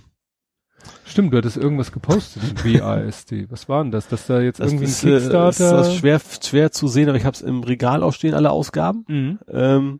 Stimmt, 1.06 1.34
du 1.34 1.38
hattest 1.38 1.58
irgendwas 1.58 1.92
gepostet 1.92 2.44
mit 2.44 2.64
WASD. 2.82 3.48
Was 3.50 3.68
war 3.68 3.84
denn 3.84 3.92
das? 3.92 4.08
Dass 4.08 4.28
da 4.28 4.40
jetzt 4.42 4.60
Das 4.60 4.68
irgendwie 4.72 4.86
ist, 4.86 5.04
ein 5.04 5.10
äh, 5.10 5.14
Kickstarter. 5.18 5.50
ist 5.50 5.60
das 5.60 5.96
schwer, 5.96 6.22
schwer 6.42 6.72
zu 6.72 6.88
sehen, 6.88 7.10
aber 7.10 7.18
ich 7.18 7.26
habe 7.26 7.36
es 7.36 7.42
im 7.42 7.64
Regal 7.64 8.04
auch 8.04 8.14
stehen, 8.14 8.34
alle 8.34 8.52
Ausgaben. 8.52 9.06
Mhm. 9.08 9.40
Ähm, 9.52 10.00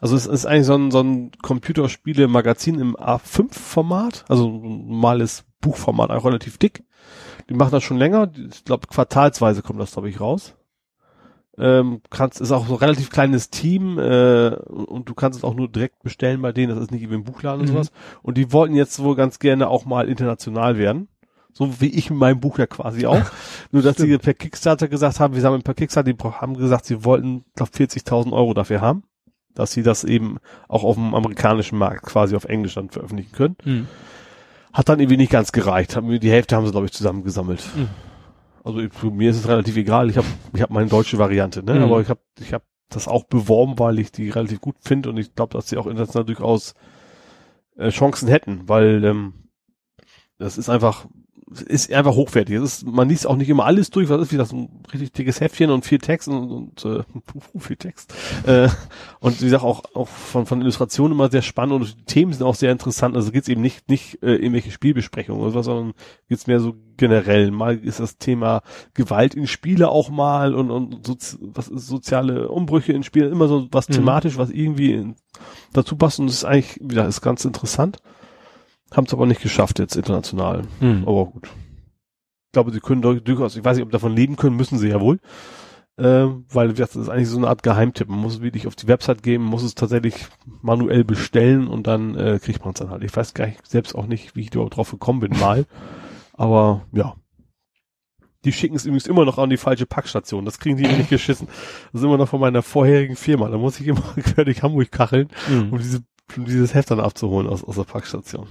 also 0.00 0.16
es 0.16 0.26
ist 0.26 0.44
eigentlich 0.44 0.66
so 0.66 0.74
ein, 0.74 0.90
so 0.90 1.00
ein 1.00 1.30
Computerspiele-Magazin 1.42 2.78
im 2.78 2.96
A5-Format, 2.96 4.24
also 4.28 4.48
ein 4.48 4.88
normales 4.88 5.44
Buchformat, 5.60 6.10
auch 6.10 6.24
relativ 6.26 6.58
dick. 6.58 6.84
Die 7.48 7.54
machen 7.54 7.72
das 7.72 7.82
schon 7.82 7.96
länger, 7.98 8.30
ich 8.50 8.64
glaube 8.64 8.86
quartalsweise 8.86 9.62
kommt 9.62 9.80
das, 9.80 9.92
glaube 9.92 10.08
ich, 10.10 10.20
raus. 10.20 10.54
Ähm, 11.56 12.00
kannst, 12.10 12.40
ist 12.40 12.50
auch 12.50 12.66
so 12.66 12.74
ein 12.74 12.78
relativ 12.78 13.10
kleines 13.10 13.48
Team 13.50 13.98
äh, 13.98 14.48
und 14.56 15.08
du 15.08 15.14
kannst 15.14 15.38
es 15.38 15.44
auch 15.44 15.54
nur 15.54 15.68
direkt 15.68 16.02
bestellen 16.02 16.42
bei 16.42 16.50
denen, 16.50 16.74
das 16.74 16.82
ist 16.82 16.90
nicht 16.90 17.08
wie 17.08 17.14
im 17.14 17.22
Buchladen 17.24 17.60
und 17.60 17.68
Mhm. 17.68 17.72
sowas. 17.74 17.92
Und 18.22 18.36
die 18.36 18.52
wollten 18.52 18.74
jetzt 18.74 19.00
wohl 19.02 19.14
ganz 19.14 19.38
gerne 19.38 19.68
auch 19.68 19.84
mal 19.84 20.08
international 20.08 20.78
werden. 20.78 21.06
So 21.52 21.80
wie 21.80 21.86
ich 21.86 22.10
mit 22.10 22.18
meinem 22.18 22.40
Buch 22.40 22.58
ja 22.58 22.66
quasi 22.66 23.06
auch. 23.06 23.22
Nur, 23.70 23.82
dass 23.82 23.96
sie 23.98 24.18
per 24.18 24.34
Kickstarter 24.34 24.88
gesagt 24.88 25.20
haben, 25.20 25.34
wir 25.34 25.40
sammeln 25.40 25.62
per 25.62 25.74
Kickstarter, 25.74 26.12
die 26.12 26.18
haben 26.20 26.56
gesagt, 26.56 26.86
sie 26.86 27.04
wollten, 27.04 27.44
glaube 27.54 27.70
40.000 27.70 28.32
Euro 28.32 28.52
dafür 28.54 28.80
haben, 28.80 29.04
dass 29.54 29.70
sie 29.70 29.84
das 29.84 30.02
eben 30.02 30.38
auch 30.66 30.82
auf 30.82 30.96
dem 30.96 31.14
amerikanischen 31.14 31.78
Markt 31.78 32.02
quasi 32.06 32.34
auf 32.34 32.46
Englisch 32.46 32.74
dann 32.74 32.90
veröffentlichen 32.90 33.30
können. 33.30 33.56
Mhm. 33.64 33.86
Hat 34.72 34.88
dann 34.88 34.98
irgendwie 34.98 35.18
nicht 35.18 35.30
ganz 35.30 35.52
gereicht. 35.52 35.94
Haben, 35.94 36.18
die 36.18 36.30
Hälfte 36.32 36.56
haben 36.56 36.66
sie, 36.66 36.72
glaube 36.72 36.86
ich, 36.86 36.92
zusammengesammelt. 36.92 37.62
Mhm. 37.76 37.88
Also 38.64 38.80
ich, 38.80 38.92
für 38.92 39.10
mir 39.10 39.30
ist 39.30 39.36
es 39.36 39.46
relativ 39.46 39.76
egal. 39.76 40.10
Ich 40.10 40.16
habe 40.16 40.26
ich 40.54 40.62
hab 40.62 40.70
meine 40.70 40.88
deutsche 40.88 41.18
Variante, 41.18 41.62
ne? 41.62 41.74
Mhm. 41.74 41.82
Aber 41.84 42.00
ich 42.00 42.08
habe 42.08 42.20
ich 42.40 42.52
hab 42.52 42.64
das 42.88 43.06
auch 43.06 43.24
beworben, 43.24 43.78
weil 43.78 43.98
ich 43.98 44.10
die 44.10 44.30
relativ 44.30 44.60
gut 44.60 44.76
finde 44.80 45.10
und 45.10 45.18
ich 45.18 45.34
glaube, 45.34 45.52
dass 45.52 45.68
sie 45.68 45.76
auch 45.76 45.86
international 45.86 46.24
durchaus 46.24 46.74
äh, 47.76 47.90
Chancen 47.90 48.28
hätten, 48.28 48.68
weil 48.68 49.04
ähm, 49.04 49.34
das 50.38 50.58
ist 50.58 50.70
einfach 50.70 51.06
ist 51.62 51.92
einfach 51.92 52.14
hochwertig. 52.14 52.56
Ist, 52.56 52.86
man 52.86 53.08
liest 53.08 53.26
auch 53.26 53.36
nicht 53.36 53.48
immer 53.48 53.64
alles 53.64 53.90
durch, 53.90 54.08
was 54.08 54.20
ist 54.20 54.32
wie 54.32 54.36
das 54.36 54.52
ein 54.52 54.68
richtig 54.92 55.12
dickes 55.12 55.40
Heftchen 55.40 55.70
und 55.70 55.84
viel 55.84 55.98
Text 55.98 56.28
und, 56.28 56.50
und 56.50 56.84
äh, 56.84 57.02
viel 57.58 57.76
Text. 57.76 58.14
Äh, 58.46 58.68
und 59.20 59.40
wie 59.40 59.46
gesagt, 59.46 59.62
auch, 59.64 59.82
auch 59.94 60.08
von, 60.08 60.46
von 60.46 60.60
Illustrationen 60.60 61.16
immer 61.16 61.30
sehr 61.30 61.42
spannend 61.42 61.74
und 61.74 61.96
die 61.98 62.04
Themen 62.04 62.32
sind 62.32 62.42
auch 62.44 62.54
sehr 62.54 62.72
interessant. 62.72 63.16
Also 63.16 63.32
geht's 63.32 63.48
eben 63.48 63.62
nicht, 63.62 63.88
nicht 63.88 64.22
äh, 64.22 64.34
irgendwelche 64.34 64.70
Spielbesprechungen 64.70 65.40
oder 65.40 65.52
sowas, 65.52 65.66
sondern 65.66 65.94
geht's 66.28 66.46
mehr 66.46 66.60
so 66.60 66.74
generell. 66.96 67.50
Mal 67.50 67.78
ist 67.78 68.00
das 68.00 68.18
Thema 68.18 68.62
Gewalt 68.94 69.34
in 69.34 69.46
Spiele 69.46 69.88
auch 69.88 70.10
mal 70.10 70.54
und, 70.54 70.70
und 70.70 71.06
sozi 71.06 71.38
was 71.40 71.68
ist 71.68 71.86
soziale 71.86 72.48
Umbrüche 72.48 72.92
in 72.92 73.02
Spielen, 73.02 73.32
immer 73.32 73.48
so 73.48 73.68
was 73.70 73.88
Mhm. 73.88 73.94
thematisch, 73.94 74.36
was 74.38 74.50
irgendwie 74.50 74.92
in, 74.92 75.16
dazu 75.72 75.96
passt 75.96 76.20
und 76.20 76.26
das 76.26 76.36
ist 76.36 76.44
eigentlich, 76.44 76.78
wie 76.80 76.88
gesagt, 76.88 77.08
ist 77.08 77.20
ganz 77.20 77.44
interessant. 77.44 77.98
Haben 78.92 79.06
es 79.06 79.12
aber 79.12 79.26
nicht 79.26 79.42
geschafft 79.42 79.78
jetzt 79.78 79.96
international. 79.96 80.62
Mhm. 80.80 81.04
Aber 81.06 81.26
gut. 81.26 81.48
glaube, 82.52 82.72
sie 82.72 82.80
können 82.80 83.02
durchaus, 83.02 83.56
ich 83.56 83.64
weiß 83.64 83.76
nicht, 83.76 83.84
ob 83.84 83.92
davon 83.92 84.14
leben 84.14 84.36
können, 84.36 84.56
müssen 84.56 84.78
sie 84.78 84.88
ja 84.88 85.00
wohl. 85.00 85.18
Äh, 85.96 86.26
weil 86.50 86.72
das 86.72 86.96
ist 86.96 87.08
eigentlich 87.08 87.28
so 87.28 87.36
eine 87.36 87.48
Art 87.48 87.62
Geheimtipp. 87.62 88.08
Man 88.08 88.18
muss 88.18 88.34
es 88.34 88.42
wirklich 88.42 88.66
auf 88.66 88.74
die 88.74 88.88
Website 88.88 89.22
gehen, 89.22 89.42
muss 89.42 89.62
es 89.62 89.76
tatsächlich 89.76 90.26
manuell 90.60 91.04
bestellen 91.04 91.68
und 91.68 91.86
dann 91.86 92.16
äh, 92.16 92.40
kriegt 92.42 92.64
man 92.64 92.74
es 92.74 92.80
dann 92.80 92.90
halt. 92.90 93.04
Ich 93.04 93.16
weiß 93.16 93.34
gar 93.34 93.46
nicht, 93.46 93.64
selbst 93.64 93.94
auch 93.94 94.06
nicht, 94.06 94.34
wie 94.34 94.40
ich 94.40 94.52
überhaupt 94.52 94.76
drauf 94.76 94.90
gekommen 94.90 95.20
bin 95.20 95.38
mal. 95.38 95.66
Aber 96.32 96.82
ja. 96.92 97.14
Die 98.44 98.52
schicken 98.52 98.74
es 98.76 98.84
übrigens 98.84 99.06
immer 99.06 99.24
noch 99.24 99.38
an 99.38 99.50
die 99.50 99.56
falsche 99.56 99.86
Packstation. 99.86 100.44
Das 100.44 100.58
kriegen 100.58 100.76
die 100.76 100.86
nicht 100.86 101.08
geschissen. 101.10 101.46
Das 101.92 102.02
ist 102.02 102.04
immer 102.04 102.18
noch 102.18 102.28
von 102.28 102.40
meiner 102.40 102.62
vorherigen 102.62 103.16
Firma. 103.16 103.48
Da 103.48 103.56
muss 103.56 103.80
ich 103.80 103.86
immer 103.86 104.02
quer 104.16 104.44
durch 104.44 104.62
Hamburg 104.62 104.90
kacheln, 104.90 105.28
mhm. 105.48 105.72
um, 105.72 105.78
diese, 105.78 106.02
dieses 106.36 106.74
Heft 106.74 106.90
dann 106.90 107.00
abzuholen 107.00 107.48
aus, 107.48 107.64
aus 107.64 107.76
der 107.76 107.84
Packstation. 107.84 108.48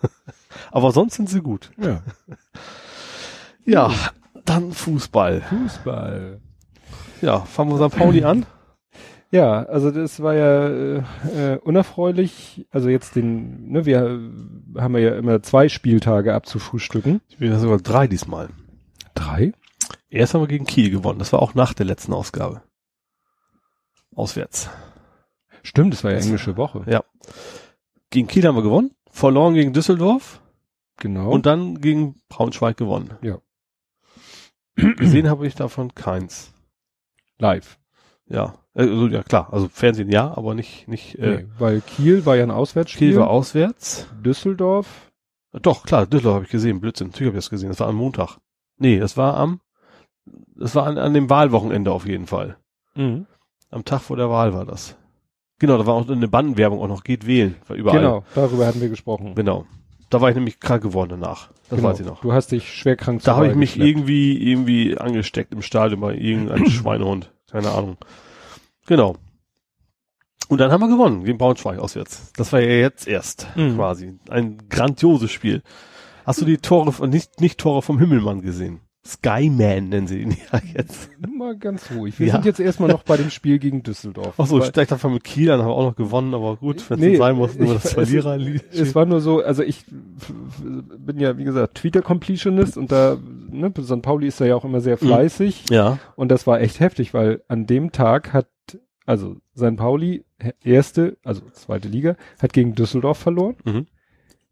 Aber 0.70 0.92
sonst 0.92 1.14
sind 1.14 1.28
sie 1.28 1.40
gut. 1.40 1.70
Ja. 1.78 2.02
Ja, 3.64 3.92
dann 4.46 4.72
Fußball. 4.72 5.42
Fußball. 5.42 6.40
Ja, 7.20 7.40
fangen 7.40 7.70
wir 7.70 7.86
St. 7.86 7.94
Pauli 7.94 8.24
an. 8.24 8.46
Ja, 9.30 9.64
also 9.64 9.90
das 9.90 10.22
war 10.22 10.34
ja 10.34 10.68
äh, 10.68 11.02
äh, 11.36 11.58
unerfreulich. 11.58 12.66
Also 12.70 12.88
jetzt 12.88 13.14
den, 13.14 13.70
ne, 13.70 13.84
wir 13.84 13.98
haben 14.78 14.96
ja 14.96 15.16
immer 15.16 15.42
zwei 15.42 15.68
Spieltage 15.68 16.32
abzufrühstücken. 16.32 17.20
Ich 17.28 17.36
bin 17.36 17.50
ja 17.50 17.58
sogar 17.58 17.76
drei 17.78 18.06
diesmal. 18.06 18.48
Drei? 19.14 19.52
Erst 20.08 20.32
haben 20.32 20.40
wir 20.40 20.48
gegen 20.48 20.64
Kiel 20.64 20.90
gewonnen. 20.90 21.18
Das 21.18 21.34
war 21.34 21.42
auch 21.42 21.54
nach 21.54 21.74
der 21.74 21.84
letzten 21.84 22.14
Ausgabe. 22.14 22.62
Auswärts. 24.14 24.70
Stimmt, 25.68 25.92
das 25.92 26.02
war 26.02 26.12
ja 26.12 26.18
englische 26.18 26.56
Woche. 26.56 26.82
Ja. 26.86 27.04
Gegen 28.08 28.26
Kiel 28.26 28.46
haben 28.46 28.56
wir 28.56 28.62
gewonnen, 28.62 28.92
verloren 29.10 29.52
gegen 29.52 29.74
Düsseldorf. 29.74 30.40
Genau. 30.96 31.30
Und 31.30 31.44
dann 31.44 31.82
gegen 31.82 32.22
Braunschweig 32.30 32.78
gewonnen. 32.78 33.18
Ja. 33.20 33.38
Gesehen 34.76 35.28
habe 35.28 35.46
ich 35.46 35.54
davon 35.54 35.94
keins. 35.94 36.54
Live. 37.38 37.78
Ja, 38.26 38.54
also 38.72 39.08
ja 39.08 39.22
klar, 39.22 39.52
also 39.52 39.68
Fernsehen 39.68 40.10
ja, 40.10 40.34
aber 40.36 40.54
nicht 40.54 40.88
nicht. 40.88 41.18
Äh, 41.18 41.42
nee, 41.42 41.46
weil 41.58 41.82
Kiel 41.82 42.24
war 42.24 42.36
ja 42.36 42.44
ein 42.44 42.50
Auswärtsspiel. 42.50 43.10
Kiel 43.10 43.20
war 43.20 43.28
auswärts. 43.28 44.08
Düsseldorf. 44.24 45.12
Doch 45.52 45.84
klar, 45.84 46.06
Düsseldorf 46.06 46.36
habe 46.36 46.44
ich 46.46 46.50
gesehen. 46.50 46.80
Blödsinn, 46.80 47.08
natürlich 47.08 47.28
habe 47.28 47.38
ich 47.38 47.44
das 47.44 47.50
gesehen. 47.50 47.68
Das 47.68 47.80
war 47.80 47.88
am 47.88 47.96
Montag. 47.96 48.38
Nee, 48.78 48.98
das 48.98 49.18
war 49.18 49.36
am, 49.36 49.60
das 50.56 50.74
war 50.74 50.86
an, 50.86 50.96
an 50.96 51.12
dem 51.12 51.28
Wahlwochenende 51.28 51.92
auf 51.92 52.06
jeden 52.06 52.26
Fall. 52.26 52.56
Mhm. 52.94 53.26
Am 53.70 53.84
Tag 53.84 54.00
vor 54.00 54.16
der 54.16 54.30
Wahl 54.30 54.54
war 54.54 54.64
das. 54.64 54.96
Genau, 55.58 55.76
da 55.78 55.86
war 55.86 55.94
auch 55.94 56.08
eine 56.08 56.28
Bandenwerbung 56.28 56.80
auch 56.80 56.88
noch. 56.88 57.02
Geht 57.04 57.26
wählen, 57.26 57.56
war 57.66 57.76
überall. 57.76 57.98
Genau, 57.98 58.24
darüber 58.34 58.66
hatten 58.66 58.80
wir 58.80 58.88
gesprochen. 58.88 59.34
Genau. 59.34 59.66
Da 60.10 60.20
war 60.20 60.30
ich 60.30 60.34
nämlich 60.36 60.58
krank 60.60 60.82
geworden 60.82 61.10
danach. 61.10 61.48
Das 61.68 61.76
genau. 61.76 61.90
weiß 61.90 62.00
ich 62.00 62.06
noch. 62.06 62.20
Du 62.22 62.32
hast 62.32 62.52
dich 62.52 62.72
schwer 62.72 62.96
krank 62.96 63.22
Da 63.24 63.36
habe 63.36 63.48
ich 63.48 63.54
mich 63.54 63.78
irgendwie, 63.78 64.50
irgendwie 64.50 64.96
angesteckt 64.96 65.52
im 65.52 65.60
Stadion 65.62 66.00
bei 66.00 66.14
irgendeinem 66.14 66.66
Schweinehund. 66.70 67.30
Keine 67.50 67.70
Ahnung. 67.72 67.98
Genau. 68.86 69.16
Und 70.48 70.58
dann 70.58 70.72
haben 70.72 70.80
wir 70.80 70.88
gewonnen 70.88 71.24
gegen 71.24 71.36
Braunschweig 71.36 71.78
auswärts. 71.78 72.32
Das 72.36 72.52
war 72.54 72.60
ja 72.60 72.68
jetzt 72.70 73.06
erst 73.06 73.48
Mhm. 73.54 73.74
quasi. 73.76 74.18
Ein 74.30 74.56
grandioses 74.70 75.30
Spiel. 75.30 75.62
Hast 76.24 76.40
du 76.40 76.46
die 76.46 76.56
Tore, 76.58 77.06
nicht, 77.08 77.40
nicht 77.40 77.58
Tore 77.58 77.82
vom 77.82 77.98
Himmelmann 77.98 78.40
gesehen? 78.40 78.80
Skyman 79.08 79.88
nennen 79.88 80.06
sie 80.06 80.20
ihn 80.20 80.36
ja 80.52 80.60
jetzt. 80.74 81.10
Mal 81.34 81.56
ganz 81.56 81.90
ruhig. 81.90 82.18
Wir 82.18 82.26
Ja. 82.26 82.32
sind 82.34 82.44
jetzt 82.44 82.60
erstmal 82.60 82.90
noch 82.90 83.02
bei 83.04 83.16
dem 83.16 83.30
Spiel 83.30 83.58
gegen 83.58 83.82
Düsseldorf. 83.82 84.34
Ach 84.36 84.46
so, 84.46 84.60
steigt 84.62 84.90
davon 84.92 85.14
mit 85.14 85.24
Kiel, 85.24 85.46
dann 85.46 85.60
haben 85.60 85.68
wir 85.68 85.74
auch 85.74 85.84
noch 85.90 85.96
gewonnen, 85.96 86.34
aber 86.34 86.56
gut, 86.56 86.88
wenn 86.90 86.98
es 86.98 87.04
Nee, 87.04 87.16
sein 87.16 87.36
muss, 87.36 87.58
nur 87.58 87.74
das 87.74 87.92
Verlierer. 87.94 88.38
Es 88.70 88.94
war 88.94 89.06
nur 89.06 89.20
so, 89.22 89.42
also 89.42 89.62
ich 89.62 89.84
bin 89.88 91.18
ja, 91.18 91.38
wie 91.38 91.44
gesagt, 91.44 91.76
Twitter-Completionist 91.76 92.76
und 92.76 92.92
da, 92.92 93.16
ne, 93.50 93.72
St. 93.80 94.02
Pauli 94.02 94.26
ist 94.28 94.40
da 94.40 94.44
ja 94.44 94.56
auch 94.56 94.64
immer 94.64 94.80
sehr 94.80 94.98
fleißig 94.98 95.64
ja. 95.70 95.98
und 96.16 96.28
das 96.30 96.46
war 96.46 96.60
echt 96.60 96.80
heftig, 96.80 97.14
weil 97.14 97.42
an 97.48 97.66
dem 97.66 97.92
Tag 97.92 98.32
hat, 98.34 98.48
also 99.06 99.36
St. 99.56 99.76
Pauli, 99.76 100.24
erste, 100.62 101.16
also 101.24 101.40
zweite 101.52 101.88
Liga, 101.88 102.16
hat 102.40 102.52
gegen 102.52 102.74
Düsseldorf 102.74 103.18
verloren. 103.18 103.56
Mhm. 103.64 103.86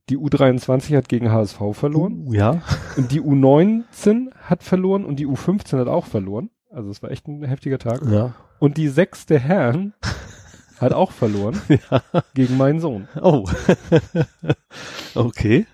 Die 0.08 0.18
U23 0.18 0.96
hat 0.96 1.08
gegen 1.08 1.32
HSV 1.32 1.58
verloren 1.72 2.26
Uh, 2.26 2.32
ja. 2.32 2.62
und 2.96 3.10
die 3.10 3.20
U19 3.20 4.32
hat 4.40 4.62
verloren 4.62 5.04
und 5.04 5.16
die 5.18 5.26
U15 5.26 5.78
hat 5.78 5.88
auch 5.88 6.06
verloren. 6.06 6.50
Also 6.70 6.90
es 6.90 7.02
war 7.02 7.10
echt 7.10 7.26
ein 7.26 7.42
heftiger 7.42 7.78
Tag. 7.78 8.02
Ja. 8.08 8.34
Und 8.58 8.76
die 8.76 8.88
sechste 8.88 9.38
Herren 9.38 9.94
hat 10.78 10.92
auch 10.92 11.10
verloren 11.10 11.60
gegen 12.34 12.56
meinen 12.56 12.80
Sohn. 12.80 13.08
Oh. 13.20 13.48
okay. 15.14 15.66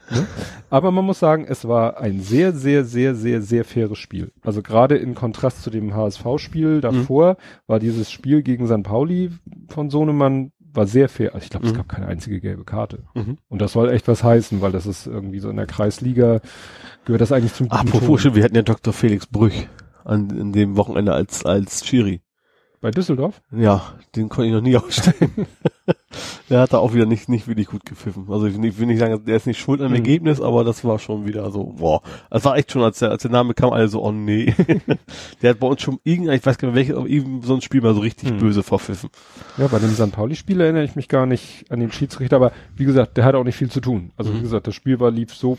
Aber 0.71 0.91
man 0.93 1.05
muss 1.05 1.19
sagen, 1.19 1.45
es 1.47 1.67
war 1.67 1.99
ein 1.99 2.21
sehr, 2.21 2.53
sehr, 2.53 2.85
sehr, 2.85 3.15
sehr, 3.15 3.43
sehr 3.43 3.65
faires 3.65 3.99
Spiel. 3.99 4.33
Also 4.43 4.63
gerade 4.63 4.97
in 4.97 5.15
Kontrast 5.15 5.63
zu 5.63 5.71
dem 5.71 5.95
HSV-Spiel 5.95 6.81
davor 6.81 7.37
war 7.67 7.79
dieses 7.81 8.11
Spiel 8.11 8.43
gegen 8.43 8.67
St. 8.67 8.83
Pauli 8.83 9.31
von 9.69 9.91
Sohnemann 9.91 10.53
war 10.75 10.87
sehr 10.87 11.09
fair. 11.09 11.35
Also 11.35 11.45
ich 11.45 11.51
glaube, 11.51 11.67
es 11.67 11.73
Mhm. 11.73 11.77
gab 11.77 11.89
keine 11.89 12.07
einzige 12.07 12.41
gelbe 12.41 12.65
Karte. 12.65 13.05
Mhm. 13.15 13.39
Und 13.49 13.61
das 13.63 13.73
soll 13.73 13.91
echt 13.91 14.09
was 14.09 14.25
heißen, 14.25 14.61
weil 14.61 14.73
das 14.73 14.87
ist 14.87 15.07
irgendwie 15.07 15.39
so 15.41 15.51
in 15.51 15.57
der 15.57 15.67
Kreisliga 15.67 16.41
gehört 17.05 17.21
das 17.21 17.33
eigentlich 17.33 17.55
zum 17.55 17.69
guten 17.69 17.89
Apropos, 17.89 18.23
Ton. 18.23 18.35
wir 18.35 18.45
hatten 18.45 18.55
ja 18.57 18.63
Dr. 18.63 18.93
Felix 18.93 19.27
Brüch 19.27 19.69
an, 20.05 20.31
in 20.31 20.53
dem 20.53 20.77
Wochenende 20.77 21.13
als, 21.13 21.45
als 21.45 21.87
Schiri. 21.87 22.21
Bei 22.83 22.91
Düsseldorf? 22.91 23.41
Ja, 23.53 23.95
den 24.17 24.29
konnte 24.29 24.49
ich 24.49 24.53
noch 24.53 24.61
nie 24.61 24.77
ausstellen. 24.77 25.47
der 26.51 26.61
hat 26.61 26.73
da 26.73 26.79
auch 26.79 26.93
wieder 26.95 27.07
nicht, 27.07 27.29
nicht 27.29 27.47
wirklich 27.47 27.69
gut 27.69 27.85
gepfiffen. 27.87 28.27
Also 28.29 28.47
ich, 28.47 28.55
will 28.79 28.87
nicht 28.87 28.99
sagen, 28.99 29.25
der 29.25 29.37
ist 29.37 29.47
nicht 29.47 29.61
schuld 29.61 29.81
am 29.81 29.89
Mhm. 29.91 29.95
Ergebnis, 29.95 30.41
aber 30.41 30.65
das 30.65 30.85
war 30.85 30.99
schon 30.99 31.25
wieder 31.25 31.49
so, 31.53 31.63
boah. 31.79 32.03
Das 32.29 32.45
war 32.45 32.57
echt 32.57 32.73
schon, 32.73 32.83
als 32.83 32.99
der, 32.99 33.11
als 33.13 33.23
der 33.23 33.31
Name 33.31 33.55
kam, 33.55 33.73
alle 33.73 33.87
so, 33.89 34.03
oh 34.05 34.11
nee. 34.11 34.53
der 35.43 35.51
hat 35.51 35.61
bei 35.61 35.67
uns 35.69 35.81
schon 35.81 36.01
irgendein, 36.03 36.39
ich 36.39 36.45
weiß 36.45 36.59
gar 36.59 36.69
nicht 36.69 36.75
welches, 36.77 36.97
aber 36.97 37.07
eben 37.07 37.41
so 37.43 37.55
ein 37.55 37.61
Spiel 37.63 37.81
mal 37.81 37.95
so 37.95 38.01
richtig 38.01 38.33
Mhm. 38.33 38.39
böse 38.39 38.63
verpfiffen. 38.65 39.11
Ja, 39.59 39.69
bei 39.69 39.79
dem 39.79 39.91
St. 39.95 40.11
Pauli-Spiel 40.11 40.61
erinnere 40.61 40.83
ich 40.85 40.97
mich 40.97 41.09
gar 41.09 41.25
nicht 41.27 41.71
an 41.71 41.79
den 41.79 41.93
Schiedsrichter, 41.93 42.35
aber 42.37 42.51
wie 42.77 42.85
gesagt, 42.85 43.17
der 43.17 43.25
hat 43.25 43.37
auch 43.37 43.45
nicht 43.45 43.57
viel 43.57 43.71
zu 43.71 43.81
tun. 43.81 44.11
Also 44.17 44.33
Mhm. 44.33 44.39
wie 44.39 44.43
gesagt, 44.43 44.67
das 44.67 44.75
Spiel 44.75 44.99
war, 44.99 45.11
lief 45.13 45.33
so 45.35 45.57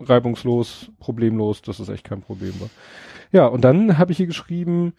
reibungslos, 0.00 0.90
problemlos, 0.98 1.62
dass 1.62 1.78
es 1.78 1.88
echt 1.88 2.04
kein 2.04 2.22
Problem 2.22 2.54
war. 2.60 2.70
Ja, 3.32 3.46
und 3.46 3.62
dann 3.62 3.98
habe 3.98 4.10
ich 4.10 4.16
hier 4.16 4.26
geschrieben, 4.26 4.92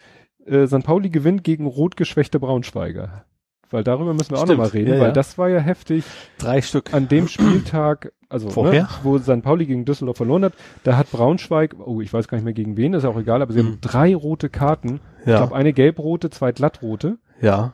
äh, 0.45 0.67
St. 0.67 0.83
Pauli 0.83 1.09
gewinnt 1.09 1.43
gegen 1.43 1.65
rot 1.65 1.95
geschwächte 1.97 2.39
Braunschweiger. 2.39 3.25
Weil 3.69 3.83
darüber 3.85 4.13
müssen 4.13 4.31
wir 4.31 4.37
auch 4.37 4.43
Stimmt, 4.43 4.57
nochmal 4.59 4.71
reden, 4.73 4.93
ja, 4.95 4.99
weil 4.99 5.07
ja. 5.07 5.11
das 5.13 5.37
war 5.37 5.47
ja 5.47 5.59
heftig. 5.59 6.03
Drei 6.37 6.61
Stück. 6.61 6.93
An 6.93 7.07
dem 7.07 7.29
Spieltag, 7.29 8.11
also 8.27 8.49
Vorher? 8.49 8.83
Ne, 8.83 8.89
wo 9.03 9.17
St. 9.17 9.41
Pauli 9.43 9.65
gegen 9.65 9.85
Düsseldorf 9.85 10.17
verloren 10.17 10.43
hat, 10.43 10.53
da 10.83 10.97
hat 10.97 11.09
Braunschweig, 11.11 11.75
oh, 11.79 12.01
ich 12.01 12.11
weiß 12.11 12.27
gar 12.27 12.37
nicht 12.37 12.43
mehr 12.43 12.53
gegen 12.53 12.75
wen, 12.75 12.93
ist 12.93 13.05
auch 13.05 13.17
egal, 13.17 13.41
aber 13.41 13.53
sie 13.53 13.63
Mhm. 13.63 13.67
haben 13.67 13.81
drei 13.81 14.13
rote 14.15 14.49
Karten. 14.49 14.99
Ich 15.21 15.27
Ja, 15.27 15.37
glaube, 15.37 15.55
eine 15.55 15.71
gelb-rote, 15.71 16.29
zwei 16.31 16.51
glattrote. 16.51 17.17
ja. 17.41 17.73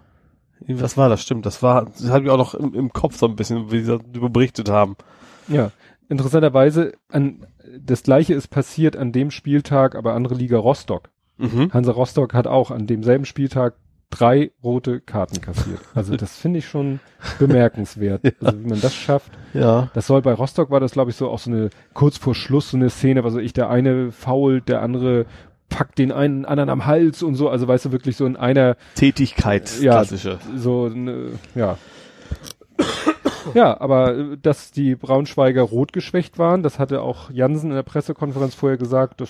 Was 0.68 0.98
war 0.98 1.08
das? 1.08 1.22
Stimmt, 1.22 1.46
das 1.46 1.62
war, 1.62 1.86
das 1.86 2.10
hatte 2.10 2.26
ich 2.26 2.32
auch 2.32 2.38
noch 2.38 2.56
im, 2.56 2.74
im 2.74 2.92
Kopf 2.92 3.16
so 3.16 3.28
ein 3.28 3.36
bisschen, 3.36 3.72
wie 3.72 3.82
sie 3.82 4.00
darüber 4.00 4.30
berichtet 4.30 4.70
haben. 4.70 4.96
Ja, 5.48 5.70
interessanterweise, 6.10 6.94
an, 7.10 7.46
das 7.80 8.02
gleiche 8.04 8.34
ist 8.34 8.48
passiert 8.48 8.96
an 8.98 9.12
dem 9.12 9.30
Spieltag, 9.30 9.96
aber 9.96 10.14
andere 10.14 10.34
Liga 10.34 10.58
Rostock. 10.58 11.10
Mhm. 11.38 11.72
Hansa 11.74 11.92
Rostock 11.92 12.34
hat 12.34 12.48
auch 12.48 12.72
an 12.72 12.88
demselben 12.88 13.26
Spieltag 13.26 13.76
drei 14.10 14.52
rote 14.64 15.02
Karten 15.02 15.42
kassiert. 15.42 15.80
Also 15.94 16.16
das 16.16 16.38
finde 16.40 16.60
ich 16.60 16.68
schon 16.68 17.00
bemerkenswert. 17.40 18.22
Also 18.42 18.60
wie 18.64 18.68
man 18.70 18.80
das 18.82 18.94
schafft. 18.96 19.32
Ja. 19.54 19.90
Das 19.94 20.08
soll 20.08 20.22
bei 20.22 20.34
Rostock 20.34 20.70
war 20.72 20.80
das, 20.80 20.92
glaube 20.94 21.12
ich, 21.12 21.18
so 21.18 21.30
auch 21.30 21.40
so 21.40 21.52
eine 21.52 21.70
kurz 21.94 22.18
vor 22.18 22.34
Schluss 22.36 22.72
so 22.72 22.78
eine 22.78 22.90
Szene, 22.90 23.24
also 23.24 23.40
ich, 23.40 23.54
der 23.54 23.70
eine 23.70 24.12
fault, 24.12 24.70
der 24.70 24.82
andere 24.82 25.26
packt 25.70 26.00
den 26.00 26.14
einen 26.14 26.46
anderen 26.46 26.70
am 26.70 26.86
Hals 26.86 27.22
und 27.24 27.36
so, 27.36 27.50
also 27.50 27.68
weißt 27.68 27.86
du, 27.86 27.92
wirklich 27.92 28.16
so 28.16 28.26
in 28.26 28.38
einer 28.38 28.78
Tätigkeit, 28.96 29.80
Ja. 29.82 29.92
klassische. 29.94 30.40
so, 30.56 30.88
ne, 30.88 31.32
ja. 31.56 31.78
Ja, 33.54 33.80
aber 33.80 34.16
äh, 34.16 34.38
dass 34.42 34.72
die 34.72 34.96
Braunschweiger 34.96 35.62
rot 35.62 35.94
geschwächt 35.94 36.38
waren, 36.38 36.64
das 36.64 36.80
hatte 36.80 37.02
auch 37.02 37.30
Jansen 37.32 37.70
in 37.70 37.76
der 37.76 37.84
Pressekonferenz 37.84 38.56
vorher 38.56 38.78
gesagt, 38.78 39.22
das 39.22 39.30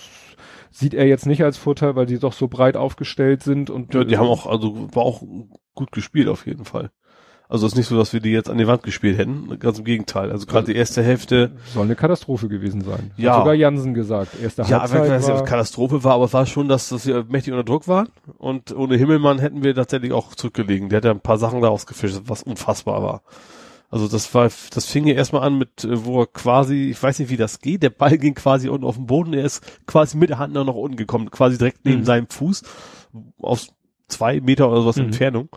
sieht 0.71 0.93
er 0.93 1.07
jetzt 1.07 1.25
nicht 1.25 1.43
als 1.43 1.57
Vorteil, 1.57 1.95
weil 1.95 2.05
die 2.05 2.19
doch 2.19 2.33
so 2.33 2.47
breit 2.47 2.77
aufgestellt 2.77 3.43
sind 3.43 3.69
und 3.69 3.93
Ja, 3.93 4.03
die 4.03 4.15
äh, 4.15 4.17
haben 4.17 4.27
auch, 4.27 4.45
also 4.45 4.89
war 4.93 5.03
auch 5.03 5.21
gut 5.73 5.91
gespielt 5.91 6.27
auf 6.27 6.45
jeden 6.45 6.65
Fall. 6.65 6.91
Also 7.49 7.65
es 7.65 7.73
ist 7.73 7.77
nicht 7.77 7.87
so, 7.87 7.97
dass 7.97 8.11
wir 8.11 8.19
die 8.19 8.31
jetzt 8.31 8.49
an 8.49 8.57
die 8.57 8.67
Wand 8.67 8.83
gespielt 8.83 9.17
hätten. 9.17 9.57
Ganz 9.59 9.79
im 9.79 9.85
Gegenteil. 9.85 10.31
Also 10.31 10.45
gerade 10.45 10.65
die 10.65 10.75
erste 10.75 11.01
Hälfte, 11.01 11.51
soll 11.73 11.85
eine 11.85 11.95
Katastrophe 11.95 12.49
gewesen 12.49 12.81
sein. 12.81 13.11
Ja. 13.15 13.31
Hat 13.31 13.39
sogar 13.39 13.53
Jansen 13.53 13.93
gesagt. 13.93 14.31
Erste 14.41 14.63
ja, 14.63 14.81
Halbzeit 14.81 15.03
wenn 15.03 15.11
das 15.11 15.27
war, 15.29 15.37
eine 15.37 15.45
Katastrophe 15.45 16.03
war, 16.03 16.15
aber 16.15 16.25
es 16.25 16.33
war 16.33 16.45
schon, 16.45 16.67
dass, 16.67 16.89
dass 16.89 17.07
wir 17.07 17.23
mächtig 17.29 17.53
unter 17.53 17.63
Druck 17.63 17.87
waren. 17.87 18.09
Und 18.37 18.75
ohne 18.75 18.97
Himmelmann 18.97 19.39
hätten 19.39 19.63
wir 19.63 19.73
tatsächlich 19.73 20.11
auch 20.11 20.35
zurückgelegen. 20.35 20.89
Der 20.89 20.97
hat 20.97 21.05
ja 21.05 21.11
ein 21.11 21.21
paar 21.21 21.37
Sachen 21.37 21.61
da 21.61 21.69
ausgefischt, 21.69 22.19
was 22.25 22.43
unfassbar 22.43 23.01
war. 23.01 23.21
Also 23.89 24.07
das 24.09 24.33
war, 24.33 24.49
das 24.73 24.85
fing 24.85 25.07
ja 25.07 25.13
erstmal 25.15 25.43
an 25.43 25.57
mit, 25.57 25.83
äh, 25.85 26.03
wo 26.05 26.21
er 26.21 26.27
quasi, 26.27 26.89
ich 26.91 27.01
weiß 27.01 27.19
nicht, 27.19 27.29
wie 27.29 27.37
das 27.37 27.59
geht, 27.59 27.83
der 27.83 27.89
Ball 27.89 28.17
ging 28.17 28.33
quasi 28.35 28.67
unten 28.69 28.85
auf 28.85 28.95
den 28.95 29.05
Boden, 29.05 29.33
er 29.33 29.45
ist 29.45 29.63
quasi 29.85 30.17
mit 30.17 30.29
der 30.29 30.39
Hand 30.39 30.53
noch 30.53 30.65
nach 30.65 30.73
unten 30.73 30.97
gekommen, 30.97 31.31
quasi 31.31 31.57
direkt 31.57 31.85
neben 31.85 32.01
Mhm. 32.01 32.05
seinem 32.05 32.27
Fuß, 32.27 32.63
auf 33.41 33.67
zwei 34.09 34.41
Meter 34.41 34.69
oder 34.69 34.81
sowas 34.81 34.97
Mhm. 34.97 35.05
Entfernung. 35.05 35.49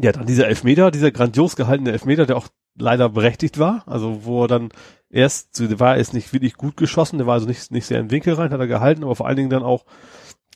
Ja, 0.00 0.12
dann 0.12 0.26
dieser 0.26 0.46
Elfmeter, 0.46 0.90
dieser 0.90 1.10
grandios 1.10 1.56
gehaltene 1.56 1.90
Elfmeter, 1.92 2.24
der 2.24 2.36
auch 2.36 2.48
leider 2.78 3.08
berechtigt 3.08 3.58
war. 3.58 3.82
Also 3.86 4.24
wo 4.24 4.44
er 4.44 4.48
dann 4.48 4.68
erst, 5.10 5.58
der 5.58 5.80
war 5.80 5.96
erst 5.96 6.14
nicht 6.14 6.32
wirklich 6.32 6.54
gut 6.54 6.76
geschossen, 6.76 7.18
der 7.18 7.26
war 7.26 7.34
also 7.34 7.46
nicht, 7.46 7.70
nicht 7.72 7.86
sehr 7.86 7.98
in 7.98 8.06
den 8.06 8.10
Winkel 8.12 8.34
rein, 8.34 8.50
hat 8.52 8.60
er 8.60 8.66
gehalten, 8.68 9.02
aber 9.02 9.16
vor 9.16 9.26
allen 9.26 9.36
Dingen 9.36 9.50
dann 9.50 9.62
auch. 9.64 9.84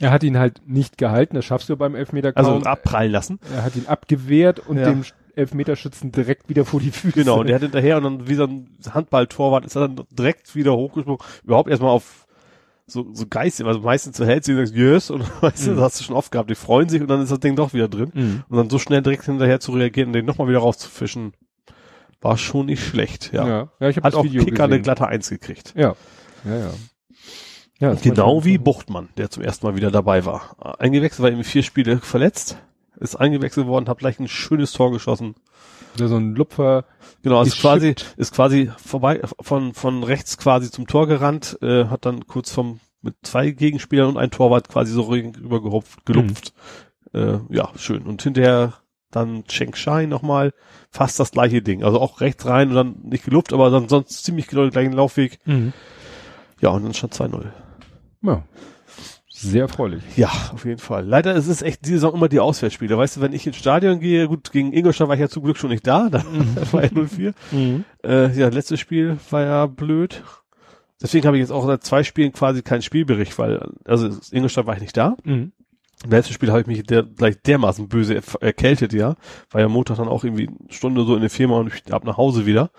Er 0.01 0.11
hat 0.11 0.23
ihn 0.23 0.39
halt 0.39 0.63
nicht 0.67 0.97
gehalten, 0.97 1.35
das 1.37 1.45
schaffst 1.45 1.69
du 1.69 1.77
beim 1.77 1.95
Elfmeter 1.95 2.33
kaum. 2.33 2.45
Also 2.47 2.67
abprallen 2.67 3.13
lassen. 3.13 3.41
Er 3.55 3.65
hat 3.65 3.77
ihn 3.77 3.87
abgewehrt 3.87 4.61
und 4.61 4.79
ja. 4.79 4.85
dem 4.91 5.05
Elfmeterschützen 5.35 6.13
direkt 6.13 6.49
wieder 6.49 6.65
vor 6.65 6.81
die 6.81 6.91
Füße. 6.91 7.15
Genau, 7.15 7.41
und 7.41 7.47
der 7.47 7.57
hat 7.57 7.63
hinterher 7.63 7.97
und 7.97 8.05
dann 8.05 8.29
wie 8.29 8.35
so 8.35 8.45
ein 8.45 8.77
Handballtorwart 8.91 9.65
ist 9.65 9.77
er 9.77 9.89
dann 9.89 10.07
direkt 10.11 10.55
wieder 10.55 10.75
hochgesprungen. 10.75 11.21
Überhaupt 11.45 11.71
erstmal 11.71 11.91
auf 11.91 12.27
so, 12.87 13.07
so 13.13 13.27
geistig, 13.29 13.67
also 13.67 13.81
meistens 13.81 14.17
so 14.17 14.25
hältst 14.25 14.49
du 14.49 14.53
und 14.53 14.59
sagst, 14.59 14.75
yes, 14.75 15.11
und 15.11 15.23
weißt 15.43 15.67
mhm. 15.67 15.71
du, 15.71 15.75
das 15.77 15.85
hast 15.85 16.01
du 16.01 16.05
schon 16.05 16.17
oft 16.17 16.31
gehabt, 16.33 16.51
die 16.51 16.55
freuen 16.55 16.89
sich 16.89 17.01
und 17.01 17.09
dann 17.09 17.23
ist 17.23 17.33
das 17.33 17.41
Ding 17.41 17.57
doch 17.57 17.73
wieder 17.73 17.89
drin. 17.89 18.11
Mhm. 18.13 18.45
Und 18.49 18.57
dann 18.57 18.71
so 18.71 18.79
schnell 18.79 19.03
direkt 19.03 19.25
hinterher 19.25 19.61
zu 19.61 19.73
reagieren 19.73 20.09
und 20.09 20.13
den 20.15 20.27
nochmal 20.27 20.49
wieder 20.49 20.59
rauszufischen, 20.59 21.33
war 22.21 22.37
schon 22.39 22.67
nicht 22.67 22.85
schlecht, 22.85 23.33
ja. 23.33 23.47
Ja, 23.47 23.69
ja 23.81 23.89
ich 23.89 23.97
habe 23.97 24.07
Hat 24.07 24.15
auch 24.15 24.25
Video 24.25 24.45
Kicker 24.45 24.57
gesehen. 24.57 24.73
eine 24.73 24.83
glatte 24.83 25.09
Eins 25.09 25.29
gekriegt. 25.29 25.75
Ja, 25.77 25.95
ja, 26.45 26.59
ja. 26.59 26.71
ja 27.79 27.95
genau 27.95 28.45
wie 28.45 28.59
Buchtmann, 28.59 29.09
der 29.17 29.31
zum 29.31 29.43
ersten 29.43 29.67
Mal 29.67 29.75
wieder 29.75 29.91
dabei 29.91 30.25
war. 30.25 30.79
Eingewechselt, 30.79 31.23
war 31.23 31.31
eben 31.31 31.45
vier 31.45 31.63
Spiele 31.63 31.99
verletzt, 31.99 32.59
ist 33.03 33.17
eingewechselt 33.17 33.67
worden, 33.67 33.89
hat 33.89 33.99
gleich 33.99 34.19
ein 34.19 34.29
schönes 34.29 34.73
Tor 34.73 34.91
geschossen. 34.93 35.35
Ja, 35.99 36.09
so 36.09 36.17
ein 36.17 36.35
Lupfer. 36.35 36.85
Genau, 37.23 37.43
ist 37.43 37.61
quasi, 37.61 37.95
ist 38.17 38.35
quasi 38.35 38.71
vorbei, 38.77 39.21
von, 39.41 39.75
von 39.75 40.03
rechts 40.03 40.39
quasi 40.39 40.71
zum 40.71 40.87
Tor 40.87 41.07
gerannt, 41.07 41.59
äh, 41.63 41.87
hat 41.87 42.07
dann 42.07 42.27
kurz 42.27 42.53
vom, 42.53 42.81
mit 43.03 43.15
zwei 43.23 43.51
Gegenspielern 43.51 44.09
und 44.09 44.17
ein 44.17 44.31
Torwart 44.31 44.69
quasi 44.69 44.93
so 44.93 45.03
rüber 45.03 45.63
gehupft, 45.63 46.07
gelupft. 46.07 46.55
Mhm. 47.13 47.21
Äh, 47.21 47.39
ja, 47.51 47.71
schön. 47.77 48.03
Und 48.05 48.23
hinterher 48.23 48.75
dann 49.11 49.45
Cheng 49.45 49.75
Shai 49.75 50.07
nochmal, 50.07 50.55
fast 50.91 51.21
das 51.21 51.33
gleiche 51.33 51.63
Ding. 51.63 51.85
Also 51.85 52.01
auch 52.01 52.21
rechts 52.21 52.47
rein 52.47 52.71
und 52.71 52.75
dann 52.75 52.97
nicht 53.03 53.25
gelupft, 53.25 53.53
aber 53.53 53.71
dann 53.71 53.89
sonst 53.89 54.25
ziemlich 54.25 54.47
genau 54.47 54.63
den 54.63 54.71
gleichen 54.71 54.93
Laufweg. 54.93 55.39
Mhm. 55.45 55.73
Ja, 56.61 56.71
und 56.71 56.85
dann 56.85 56.95
stand 56.95 57.15
2-0. 57.15 57.45
Ja. 58.23 58.45
Sehr 59.43 59.63
erfreulich. 59.63 60.03
Ja, 60.17 60.31
auf 60.53 60.65
jeden 60.65 60.79
Fall. 60.79 61.05
Leider 61.05 61.35
ist 61.35 61.49
es 61.49 61.63
echt 61.63 61.85
diese 61.85 61.95
Saison 61.95 62.15
immer 62.15 62.29
die 62.29 62.39
Auswärtsspiele. 62.39 62.97
Weißt 62.97 63.17
du, 63.17 63.21
wenn 63.21 63.33
ich 63.33 63.47
ins 63.47 63.57
Stadion 63.57 63.99
gehe, 63.99 64.29
gut, 64.29 64.53
gegen 64.53 64.73
Ingolstadt 64.73 65.09
war 65.09 65.17
ich 65.17 65.21
ja 65.21 65.29
zum 65.29 65.43
Glück 65.43 65.57
schon 65.57 65.71
nicht 65.71 65.87
da, 65.87 66.09
da 66.09 66.23
mhm. 66.23 66.57
war 66.73 66.85
ja 66.85 66.91
0-4. 66.91 67.35
Mhm. 67.51 67.85
Äh, 68.05 68.39
ja, 68.39 68.49
letztes 68.49 68.79
Spiel 68.79 69.19
war 69.31 69.43
ja 69.43 69.67
blöd. 69.67 70.23
Deswegen 71.03 71.27
habe 71.27 71.37
ich 71.37 71.41
jetzt 71.41 71.51
auch 71.51 71.67
seit 71.67 71.83
zwei 71.83 72.05
Spielen 72.05 72.33
quasi 72.33 72.63
keinen 72.63 72.83
Spielbericht, 72.83 73.37
weil, 73.37 73.69
also 73.85 74.09
Ingolstadt 74.31 74.67
war 74.67 74.75
ich 74.75 74.83
nicht 74.83 74.97
da. 74.97 75.17
Mhm. 75.25 75.51
Im 76.05 76.11
letzten 76.11 76.35
Spiel 76.35 76.51
habe 76.51 76.61
ich 76.61 76.67
mich 76.67 76.83
der, 76.85 77.03
gleich 77.03 77.41
dermaßen 77.43 77.89
böse 77.89 78.21
erkältet, 78.41 78.93
ja. 78.93 79.17
War 79.51 79.61
ja 79.61 79.69
Montag 79.69 79.97
dann 79.97 80.09
auch 80.09 80.25
irgendwie 80.25 80.49
eine 80.49 80.73
Stunde 80.73 81.05
so 81.05 81.15
in 81.15 81.21
der 81.21 81.31
Firma 81.31 81.59
und 81.59 81.73
ich 81.73 81.93
ab 81.93 82.05
nach 82.05 82.17
Hause 82.17 82.47
wieder. 82.47 82.71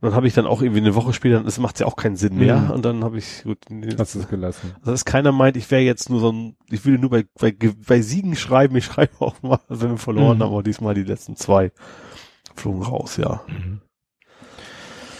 Und 0.00 0.10
dann 0.10 0.14
habe 0.14 0.26
ich 0.26 0.34
dann 0.34 0.46
auch 0.46 0.60
irgendwie 0.60 0.80
eine 0.80 0.94
Woche 0.94 1.14
später, 1.14 1.42
das 1.42 1.58
macht 1.58 1.80
ja 1.80 1.86
auch 1.86 1.96
keinen 1.96 2.16
Sinn 2.16 2.36
mehr. 2.36 2.58
Mhm. 2.58 2.70
Und 2.70 2.84
dann 2.84 3.02
habe 3.02 3.16
ich 3.16 3.44
gut. 3.44 3.58
Hast 3.98 4.14
du 4.14 4.20
es 4.20 4.28
gelassen. 4.28 4.74
Also 4.80 4.90
dass 4.90 5.06
keiner 5.06 5.32
meint, 5.32 5.56
ich 5.56 5.70
wäre 5.70 5.82
jetzt 5.82 6.10
nur 6.10 6.20
so 6.20 6.30
ein, 6.30 6.56
ich 6.70 6.84
würde 6.84 6.98
nur 6.98 7.10
bei, 7.10 7.24
bei, 7.40 7.54
bei 7.86 8.02
Siegen 8.02 8.36
schreiben, 8.36 8.76
ich 8.76 8.84
schreibe 8.84 9.12
auch 9.20 9.42
mal, 9.42 9.58
wenn 9.68 9.90
wir 9.90 9.96
verloren 9.96 10.38
mhm. 10.38 10.42
haben, 10.42 10.52
aber 10.52 10.62
diesmal 10.62 10.94
die 10.94 11.04
letzten 11.04 11.36
zwei 11.36 11.72
flogen 12.54 12.82
raus, 12.82 13.16
ja. 13.16 13.42
Mhm. 13.48 13.80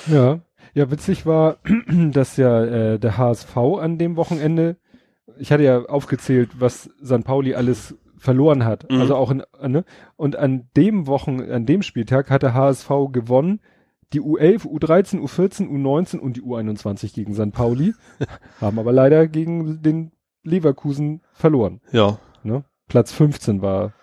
Ja. 0.09 0.41
Ja, 0.75 0.91
witzig 0.91 1.25
war, 1.25 1.57
dass 1.89 2.37
ja 2.37 2.63
äh, 2.65 2.99
der 2.99 3.17
HSV 3.17 3.57
an 3.57 3.97
dem 3.97 4.17
Wochenende, 4.17 4.77
ich 5.39 5.51
hatte 5.51 5.63
ja 5.63 5.87
aufgezählt, 5.87 6.51
was 6.59 6.91
San 7.01 7.23
Pauli 7.23 7.55
alles 7.55 7.97
verloren 8.19 8.67
hat. 8.67 8.91
Mhm. 8.91 9.01
Also 9.01 9.17
auch 9.17 9.31
in, 9.31 9.43
ne? 9.67 9.85
Und 10.17 10.37
an 10.37 10.69
dem 10.77 11.07
Wochen, 11.07 11.41
an 11.41 11.65
dem 11.65 11.81
Spieltag 11.81 12.29
hat 12.29 12.43
der 12.43 12.53
HSV 12.53 12.91
gewonnen 13.11 13.61
die 14.13 14.21
U11, 14.21 14.67
U13, 14.67 15.21
U14, 15.21 15.69
U19 15.69 16.19
und 16.19 16.37
die 16.37 16.43
U21 16.43 17.15
gegen 17.15 17.35
St. 17.35 17.53
Pauli, 17.53 17.95
haben 18.61 18.79
aber 18.79 18.93
leider 18.93 19.27
gegen 19.29 19.83
den 19.83 20.13
Leverkusen 20.43 21.23
verloren. 21.33 21.81
Ja. 21.93 22.19
Ne? 22.43 22.65
Platz 22.89 23.13
15 23.13 23.63
war, 23.63 23.95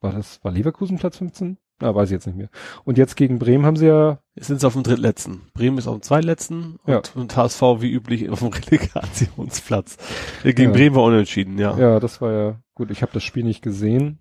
war 0.00 0.12
das, 0.12 0.44
war 0.44 0.52
Leverkusen 0.52 0.98
Platz 0.98 1.16
15? 1.16 1.58
Ah, 1.78 1.94
weiß 1.94 2.08
ich 2.08 2.12
jetzt 2.12 2.26
nicht 2.26 2.36
mehr. 2.36 2.48
Und 2.84 2.96
jetzt 2.96 3.16
gegen 3.16 3.38
Bremen 3.38 3.66
haben 3.66 3.76
sie 3.76 3.86
ja. 3.86 4.18
Jetzt 4.34 4.46
sind 4.46 4.60
sie 4.60 4.66
auf 4.66 4.72
dem 4.72 4.82
drittletzten. 4.82 5.42
Bremen 5.52 5.76
ist 5.76 5.86
auf 5.86 5.96
dem 5.96 6.02
zweitletzten 6.02 6.76
und, 6.82 6.92
ja. 6.92 7.02
und 7.14 7.36
HSV 7.36 7.60
wie 7.80 7.92
üblich 7.92 8.30
auf 8.30 8.38
dem 8.38 8.48
Relegationsplatz. 8.52 9.98
Gegen 10.42 10.62
ja. 10.62 10.70
Bremen 10.70 10.96
war 10.96 11.02
unentschieden, 11.04 11.58
ja. 11.58 11.76
Ja, 11.76 12.00
das 12.00 12.22
war 12.22 12.32
ja 12.32 12.60
gut. 12.74 12.90
Ich 12.90 13.02
habe 13.02 13.12
das 13.12 13.24
Spiel 13.24 13.44
nicht 13.44 13.60
gesehen. 13.60 14.20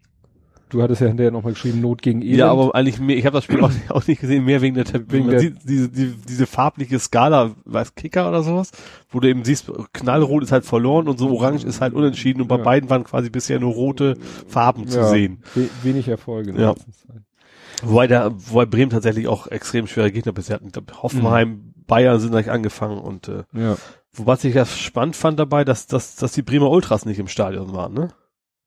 Du 0.70 0.82
hattest 0.82 1.00
ja 1.00 1.08
hinterher 1.08 1.32
nochmal 1.32 1.54
geschrieben, 1.54 1.80
Not 1.80 2.02
gegen 2.02 2.22
Elend. 2.22 2.38
Ja, 2.40 2.50
aber 2.50 2.74
eigentlich 2.74 3.00
mehr, 3.00 3.18
ich 3.18 3.26
habe 3.26 3.36
das 3.36 3.44
Spiel 3.44 3.62
auch, 3.62 3.72
auch, 3.90 4.08
nicht 4.08 4.20
gesehen, 4.20 4.46
mehr 4.46 4.62
wegen 4.62 4.76
der, 4.76 4.86
wegen 5.10 5.30
der 5.30 5.40
sieht, 5.40 5.58
diese, 5.64 5.90
die, 5.90 6.16
diese 6.28 6.48
farbliche 6.48 6.98
Skala, 6.98 7.52
weiß 7.66 7.94
Kicker 7.94 8.28
oder 8.28 8.42
sowas, 8.42 8.72
wo 9.10 9.20
du 9.20 9.30
eben 9.30 9.46
siehst, 9.46 9.72
knallrot 9.94 10.44
ist 10.44 10.52
halt 10.52 10.66
verloren 10.66 11.08
und 11.08 11.20
so 11.20 11.30
orange 11.30 11.64
ist 11.66 11.82
halt 11.82 11.94
unentschieden 11.94 12.42
und 12.42 12.48
bei 12.48 12.58
ja. 12.58 12.64
beiden 12.64 12.90
waren 12.90 13.04
quasi 13.04 13.30
bisher 13.30 13.60
nur 13.60 13.74
rote 13.74 14.18
Farben 14.48 14.88
zu 14.88 14.98
ja, 14.98 15.06
sehen. 15.10 15.44
We 15.54 15.70
wenig 15.84 16.08
Erfolge. 16.08 16.60
Ja. 16.60 16.74
Wobei 17.84 18.08
der, 18.08 18.32
wobei 18.36 18.66
Bremen 18.66 18.90
tatsächlich 18.90 19.28
auch 19.28 19.48
extrem 19.48 19.86
schwere 19.86 20.12
Gegner 20.12 20.32
bisher 20.32 20.56
hatten. 20.56 20.72
Hoffenheim, 21.02 21.50
mhm. 21.50 21.74
Bayern 21.86 22.20
sind 22.20 22.32
gleich 22.32 22.50
angefangen 22.50 22.98
und 22.98 23.28
äh, 23.28 23.44
ja. 23.54 23.78
wobei 24.14 24.34
ich 24.42 24.56
ja 24.56 24.66
spannend 24.66 25.16
fand 25.16 25.40
dabei, 25.40 25.64
dass, 25.64 25.86
dass, 25.86 26.16
dass 26.16 26.32
die 26.32 26.42
Bremer 26.42 26.72
Ultras 26.72 27.06
nicht 27.06 27.20
im 27.20 27.28
Stadion 27.28 27.74
waren, 27.74 27.94
ne? 27.94 28.10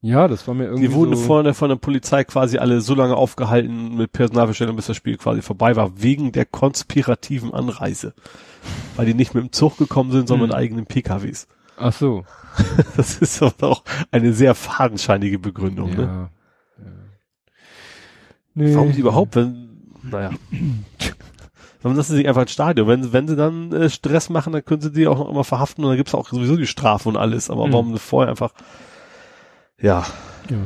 Ja, 0.00 0.28
das 0.28 0.46
war 0.46 0.54
mir 0.54 0.64
irgendwie. 0.64 0.88
Die 0.88 0.94
wurden 0.94 1.16
so 1.16 1.22
vorne 1.24 1.54
von 1.54 1.70
der 1.70 1.76
Polizei 1.76 2.22
quasi 2.22 2.58
alle 2.58 2.80
so 2.80 2.94
lange 2.94 3.16
aufgehalten 3.16 3.96
mit 3.96 4.12
Personalverstellung, 4.12 4.76
bis 4.76 4.86
das 4.86 4.96
Spiel 4.96 5.16
quasi 5.16 5.42
vorbei 5.42 5.74
war, 5.74 6.00
wegen 6.00 6.30
der 6.30 6.46
konspirativen 6.46 7.52
Anreise. 7.52 8.14
Weil 8.94 9.06
die 9.06 9.14
nicht 9.14 9.34
mit 9.34 9.42
dem 9.42 9.52
Zug 9.52 9.76
gekommen 9.76 10.12
sind, 10.12 10.28
sondern 10.28 10.50
hm. 10.50 10.50
mit 10.50 10.56
eigenen 10.56 10.86
PKWs. 10.86 11.48
Ach 11.76 11.92
so. 11.92 12.24
Das 12.96 13.18
ist 13.18 13.40
aber 13.40 13.68
auch 13.68 13.84
eine 14.10 14.32
sehr 14.32 14.56
fadenscheinige 14.56 15.38
Begründung, 15.38 15.90
ne? 15.90 16.02
ja. 16.02 16.06
ne? 16.06 16.30
Ja. 16.78 16.84
Nee. 18.54 18.74
Warum 18.74 18.92
sie 18.92 19.00
überhaupt, 19.00 19.36
wenn, 19.36 19.92
naja. 20.02 20.30
Warum 21.82 21.96
lassen 21.96 22.10
sie 22.12 22.16
sich 22.18 22.28
einfach 22.28 22.42
ins 22.42 22.50
Stadion? 22.50 22.88
Wenn, 22.88 23.12
wenn 23.12 23.28
sie 23.28 23.36
dann 23.36 23.72
äh, 23.72 23.88
Stress 23.88 24.30
machen, 24.30 24.52
dann 24.52 24.64
können 24.64 24.80
sie 24.80 24.90
die 24.90 25.06
auch 25.06 25.18
noch 25.18 25.30
immer 25.30 25.44
verhaften 25.44 25.84
und 25.84 25.90
dann 25.90 25.96
gibt's 25.96 26.14
auch 26.14 26.28
sowieso 26.28 26.56
die 26.56 26.66
Strafe 26.66 27.08
und 27.08 27.16
alles. 27.16 27.50
Aber 27.50 27.68
mhm. 27.68 27.72
warum 27.72 27.98
vorher 27.98 28.30
einfach 28.30 28.52
ja. 29.80 30.06
ja. 30.50 30.56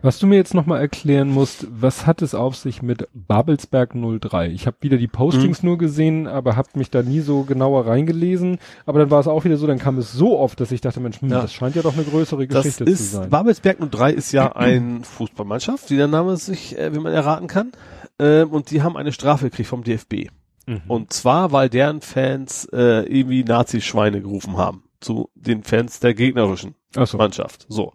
Was 0.00 0.20
du 0.20 0.28
mir 0.28 0.36
jetzt 0.36 0.54
nochmal 0.54 0.80
erklären 0.80 1.28
musst, 1.28 1.66
was 1.70 2.06
hat 2.06 2.22
es 2.22 2.32
auf 2.34 2.54
sich 2.54 2.82
mit 2.82 3.08
Babelsberg 3.14 3.94
03? 3.94 4.48
Ich 4.50 4.66
habe 4.68 4.76
wieder 4.80 4.96
die 4.96 5.08
Postings 5.08 5.62
mhm. 5.62 5.68
nur 5.68 5.78
gesehen, 5.78 6.26
aber 6.28 6.54
habe 6.54 6.68
mich 6.74 6.90
da 6.90 7.02
nie 7.02 7.18
so 7.20 7.42
genauer 7.42 7.86
reingelesen. 7.86 8.58
Aber 8.86 9.00
dann 9.00 9.10
war 9.10 9.18
es 9.18 9.26
auch 9.26 9.44
wieder 9.44 9.56
so, 9.56 9.66
dann 9.66 9.80
kam 9.80 9.98
es 9.98 10.12
so 10.12 10.38
oft, 10.38 10.60
dass 10.60 10.70
ich 10.70 10.80
dachte, 10.80 11.00
Mensch, 11.00 11.20
hm, 11.20 11.30
ja. 11.30 11.42
das 11.42 11.52
scheint 11.52 11.74
ja 11.74 11.82
doch 11.82 11.94
eine 11.94 12.04
größere 12.04 12.46
Geschichte 12.46 12.84
ist, 12.84 13.10
zu 13.10 13.16
sein. 13.16 13.30
Babelsberg 13.30 13.78
03 13.90 14.12
ist 14.12 14.30
ja 14.30 14.54
ein 14.54 15.02
Fußballmannschaft, 15.02 15.90
wie 15.90 15.96
der 15.96 16.08
Name 16.08 16.36
sich, 16.36 16.78
äh, 16.78 16.94
wie 16.94 17.00
man 17.00 17.12
erraten 17.12 17.48
kann. 17.48 17.72
Äh, 18.18 18.44
und 18.44 18.70
die 18.70 18.82
haben 18.82 18.96
eine 18.96 19.12
Strafe 19.12 19.50
gekriegt 19.50 19.68
vom 19.68 19.82
DFB. 19.82 20.30
Mhm. 20.66 20.82
Und 20.86 21.12
zwar, 21.12 21.50
weil 21.50 21.68
deren 21.68 22.02
Fans 22.02 22.68
äh, 22.72 23.02
irgendwie 23.02 23.42
Nazi-Schweine 23.42 24.22
gerufen 24.22 24.56
haben 24.56 24.84
zu 25.00 25.30
den 25.34 25.64
Fans 25.64 25.98
der 26.00 26.14
gegnerischen 26.14 26.76
so. 26.94 27.16
Mannschaft. 27.16 27.66
So. 27.68 27.94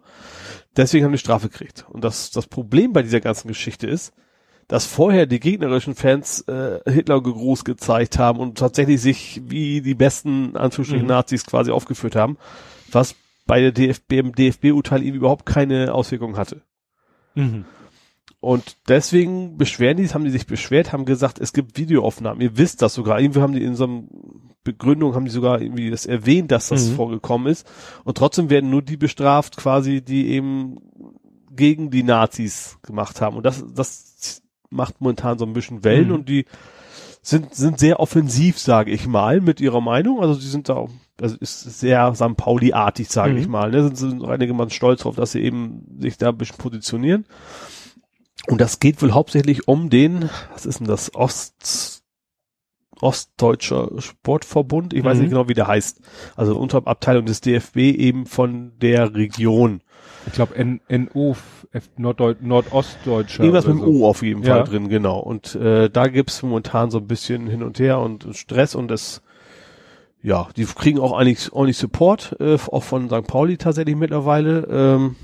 Deswegen 0.76 1.04
haben 1.04 1.12
die 1.12 1.18
Strafe 1.18 1.48
gekriegt. 1.48 1.84
Und 1.88 2.04
das, 2.04 2.30
das 2.30 2.46
Problem 2.46 2.92
bei 2.92 3.02
dieser 3.02 3.20
ganzen 3.20 3.48
Geschichte 3.48 3.86
ist, 3.86 4.12
dass 4.68 4.86
vorher 4.86 5.26
die 5.26 5.40
gegnerischen 5.40 5.94
Fans 5.94 6.40
äh, 6.48 6.80
Hitler 6.90 7.20
groß 7.20 7.64
gezeigt 7.64 8.18
haben 8.18 8.40
und 8.40 8.58
tatsächlich 8.58 9.00
sich 9.00 9.42
wie 9.46 9.82
die 9.82 9.94
besten 9.94 10.56
Anführungsstrichen 10.56 11.06
mhm. 11.06 11.12
Nazis 11.12 11.44
quasi 11.44 11.70
aufgeführt 11.70 12.16
haben, 12.16 12.38
was 12.90 13.14
bei 13.46 13.60
der 13.60 13.72
DFB, 13.72 14.12
im 14.12 14.34
DFB-Urteil 14.34 15.02
eben 15.02 15.18
überhaupt 15.18 15.44
keine 15.44 15.92
Auswirkungen 15.92 16.36
hatte. 16.36 16.62
Mhm. 17.34 17.66
Und 18.44 18.76
deswegen 18.88 19.56
beschweren 19.56 19.96
die, 19.96 20.06
haben 20.06 20.24
die 20.24 20.30
sich 20.30 20.46
beschwert, 20.46 20.92
haben 20.92 21.06
gesagt, 21.06 21.40
es 21.40 21.54
gibt 21.54 21.78
Videoaufnahmen. 21.78 22.42
Ihr 22.42 22.58
wisst 22.58 22.82
das 22.82 22.92
sogar. 22.92 23.18
Irgendwie 23.18 23.40
haben 23.40 23.54
die 23.54 23.64
in 23.64 23.74
so 23.74 23.84
einem 23.84 24.08
Begründung 24.64 25.14
haben 25.14 25.24
die 25.24 25.30
sogar 25.30 25.62
irgendwie 25.62 25.90
das 25.90 26.04
erwähnt, 26.04 26.50
dass 26.50 26.68
das 26.68 26.90
mhm. 26.90 26.94
vorgekommen 26.94 27.50
ist. 27.50 27.66
Und 28.04 28.18
trotzdem 28.18 28.50
werden 28.50 28.68
nur 28.68 28.82
die 28.82 28.98
bestraft, 28.98 29.56
quasi, 29.56 30.02
die 30.02 30.28
eben 30.28 30.76
gegen 31.52 31.90
die 31.90 32.02
Nazis 32.02 32.76
gemacht 32.82 33.22
haben. 33.22 33.38
Und 33.38 33.46
das, 33.46 33.64
das 33.74 34.42
macht 34.68 35.00
momentan 35.00 35.38
so 35.38 35.46
ein 35.46 35.54
bisschen 35.54 35.82
Wellen 35.82 36.08
mhm. 36.08 36.14
und 36.14 36.28
die 36.28 36.44
sind, 37.22 37.54
sind 37.54 37.78
sehr 37.78 37.98
offensiv, 37.98 38.58
sage 38.58 38.90
ich 38.90 39.06
mal, 39.06 39.40
mit 39.40 39.58
ihrer 39.62 39.80
Meinung. 39.80 40.20
Also 40.20 40.34
sie 40.34 40.50
sind 40.50 40.68
da, 40.68 40.86
also 41.18 41.36
ist 41.40 41.62
sehr 41.80 42.14
St. 42.14 42.36
Pauli-artig, 42.36 43.08
sage 43.08 43.32
mhm. 43.32 43.38
ich 43.38 43.48
mal. 43.48 43.70
Ne? 43.70 43.84
Sind, 43.84 43.96
sind 43.96 44.22
einige 44.22 44.52
mal 44.52 44.68
stolz 44.68 45.00
drauf, 45.00 45.16
dass 45.16 45.32
sie 45.32 45.40
eben 45.40 45.96
sich 45.98 46.18
da 46.18 46.28
ein 46.28 46.36
bisschen 46.36 46.58
positionieren. 46.58 47.24
Und 48.48 48.60
das 48.60 48.78
geht 48.80 49.00
wohl 49.02 49.12
hauptsächlich 49.12 49.68
um 49.68 49.88
den, 49.90 50.28
was 50.52 50.66
ist 50.66 50.80
denn 50.80 50.86
das, 50.86 51.14
Ost, 51.14 52.02
Ostdeutscher 53.00 53.90
Sportverbund. 53.98 54.92
Ich 54.94 55.02
weiß 55.04 55.16
Mhm. 55.16 55.22
nicht 55.22 55.30
genau, 55.30 55.48
wie 55.48 55.54
der 55.54 55.66
heißt. 55.66 56.00
Also 56.36 56.56
Unterabteilung 56.58 57.26
des 57.26 57.40
DFB 57.40 57.76
eben 57.78 58.26
von 58.26 58.72
der 58.78 59.14
Region. 59.14 59.80
Ich 60.26 60.32
glaube 60.34 60.54
NO, 60.88 61.32
F- 61.72 61.90
Norddeu 61.96 62.34
Nordostdeutscher. 62.40 63.42
Irgendwas 63.42 63.66
mit 63.66 63.76
dem 63.76 63.80
so. 63.80 63.86
O 63.86 64.06
auf 64.06 64.22
jeden 64.22 64.42
Fall 64.44 64.58
Ja. 64.58 64.62
drin, 64.62 64.88
genau. 64.88 65.18
Und 65.18 65.54
äh, 65.56 65.90
da 65.90 66.06
gibt's 66.06 66.42
momentan 66.42 66.90
so 66.90 66.98
ein 66.98 67.06
bisschen 67.06 67.46
hin 67.46 67.62
und 67.62 67.78
her 67.78 67.98
und 67.98 68.26
Stress 68.32 68.74
und 68.74 68.88
das, 68.88 69.22
ja, 70.22 70.48
die 70.56 70.64
kriegen 70.64 70.98
auch 71.00 71.12
eigentlich 71.18 71.52
ordentlich 71.52 71.76
Support, 71.78 72.36
äh, 72.40 72.54
auch 72.70 72.82
von 72.84 73.08
St. 73.10 73.26
Pauli 73.26 73.56
tatsächlich 73.58 73.96
mittlerweile, 73.96 74.66
ähm, 74.70 75.16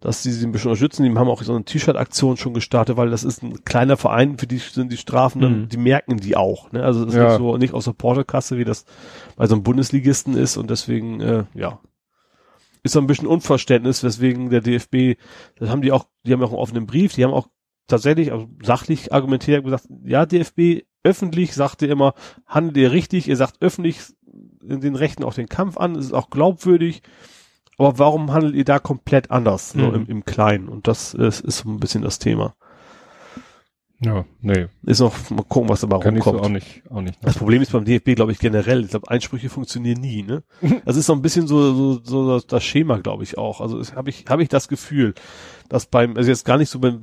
dass 0.00 0.22
sie 0.22 0.30
sie 0.32 0.46
ein 0.46 0.52
bisschen 0.52 0.70
unterstützen. 0.70 1.02
Die 1.04 1.10
haben 1.18 1.28
auch 1.28 1.42
so 1.42 1.54
eine 1.54 1.64
T-Shirt-Aktion 1.64 2.36
schon 2.36 2.54
gestartet, 2.54 2.96
weil 2.96 3.10
das 3.10 3.24
ist 3.24 3.42
ein 3.42 3.64
kleiner 3.64 3.96
Verein, 3.96 4.38
für 4.38 4.46
die 4.46 4.58
sind 4.58 4.92
die 4.92 4.96
Strafen, 4.96 5.40
dann, 5.40 5.60
Mhm. 5.62 5.68
die 5.68 5.76
merken 5.78 6.16
die 6.18 6.36
auch. 6.36 6.70
Ne? 6.72 6.82
Also 6.82 7.04
das 7.04 7.14
ist 7.14 7.18
Ja. 7.18 7.28
nicht 7.28 7.38
so 7.38 7.56
nicht 7.56 7.74
aus 7.74 7.84
der 7.86 7.92
Portokasse, 7.92 8.58
wie 8.58 8.64
das 8.64 8.84
bei 9.36 9.46
so 9.46 9.54
einem 9.54 9.62
Bundesligisten 9.62 10.36
ist 10.36 10.56
und 10.56 10.70
deswegen, 10.70 11.20
äh, 11.20 11.44
ja, 11.54 11.80
ist 12.82 12.92
so 12.92 13.00
ein 13.00 13.06
bisschen 13.08 13.26
Unverständnis, 13.26 14.04
weswegen 14.04 14.50
der 14.50 14.60
DFB, 14.60 15.16
das 15.56 15.70
haben 15.70 15.82
die 15.82 15.90
auch, 15.92 16.06
die 16.24 16.32
haben 16.32 16.42
auch 16.42 16.50
einen 16.50 16.58
offenen 16.58 16.86
Brief, 16.86 17.14
die 17.14 17.24
haben 17.24 17.32
auch 17.32 17.48
tatsächlich 17.88 18.32
also 18.32 18.48
sachlich 18.62 19.12
argumentiert 19.12 19.64
gesagt, 19.64 19.88
ja, 20.04 20.24
DFB 20.26 20.84
öffentlich 21.02 21.54
sagt 21.54 21.82
ihr 21.82 21.90
immer, 21.90 22.14
handelt 22.46 22.76
ihr 22.76 22.92
richtig, 22.92 23.28
ihr 23.28 23.36
sagt 23.36 23.56
öffentlich 23.60 24.00
in 24.68 24.80
den 24.80 24.94
Rechten 24.96 25.24
auch 25.24 25.34
den 25.34 25.48
Kampf 25.48 25.76
an, 25.78 25.94
es 25.96 26.06
ist 26.06 26.12
auch 26.12 26.30
glaubwürdig, 26.30 27.02
aber 27.78 27.98
warum 27.98 28.32
handelt 28.32 28.54
ihr 28.54 28.64
da 28.64 28.78
komplett 28.78 29.30
anders, 29.30 29.70
so 29.70 29.78
Mhm. 29.78 29.94
im, 29.94 30.06
im 30.06 30.24
Kleinen? 30.24 30.68
Und 30.68 30.86
das 30.88 31.14
ist, 31.14 31.40
ist 31.40 31.58
so 31.58 31.68
ein 31.70 31.78
bisschen 31.80 32.02
das 32.02 32.18
Thema. 32.18 32.54
Ja, 33.98 34.26
nee, 34.42 34.66
Ist 34.84 35.00
noch, 35.00 35.14
mal 35.30 35.42
gucken, 35.44 35.70
was 35.70 35.80
dabei 35.80 35.98
kann 36.00 36.14
ich 36.16 36.22
so 36.22 36.30
rumkommt. 36.30 36.46
auch 36.50 36.52
nicht, 36.52 36.82
auch 36.90 37.00
nicht. 37.00 37.18
Das 37.24 37.38
Problem 37.38 37.62
ist 37.62 37.72
beim 37.72 37.86
DFB, 37.86 38.14
glaube 38.14 38.30
ich, 38.30 38.38
generell. 38.38 38.84
Ich 38.84 38.90
glaube, 38.90 39.08
Einsprüche 39.10 39.48
funktionieren 39.48 40.00
nie. 40.02 40.22
Ne? 40.22 40.42
Das 40.84 40.96
ist 40.98 41.06
so 41.06 41.14
ein 41.14 41.22
bisschen 41.22 41.46
so, 41.46 41.72
so, 41.72 42.00
so 42.04 42.34
das, 42.34 42.46
das 42.46 42.62
Schema, 42.62 42.98
glaube 42.98 43.22
ich 43.22 43.38
auch. 43.38 43.62
Also 43.62 43.80
habe 43.96 44.10
ich, 44.10 44.26
habe 44.28 44.42
ich 44.42 44.50
das 44.50 44.68
Gefühl, 44.68 45.14
dass 45.70 45.86
beim, 45.86 46.14
also 46.14 46.28
jetzt 46.28 46.44
gar 46.44 46.58
nicht 46.58 46.68
so 46.68 46.78
beim, 46.78 47.00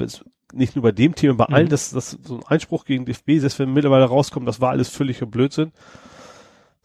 nicht 0.53 0.75
nur 0.75 0.83
bei 0.83 0.91
dem 0.91 1.15
Thema, 1.15 1.33
bei 1.33 1.45
Mhm. 1.49 1.53
allen, 1.55 1.69
dass, 1.69 1.89
dass 1.89 2.11
so 2.11 2.35
ein 2.37 2.43
Einspruch 2.45 2.85
gegen 2.85 3.05
DFB, 3.05 3.39
selbst 3.39 3.57
wenn 3.57 3.73
mittlerweile 3.73 4.05
rauskommt, 4.05 4.47
das 4.47 4.61
war 4.61 4.69
alles 4.69 4.89
völliger 4.89 5.25
Blödsinn. 5.25 5.71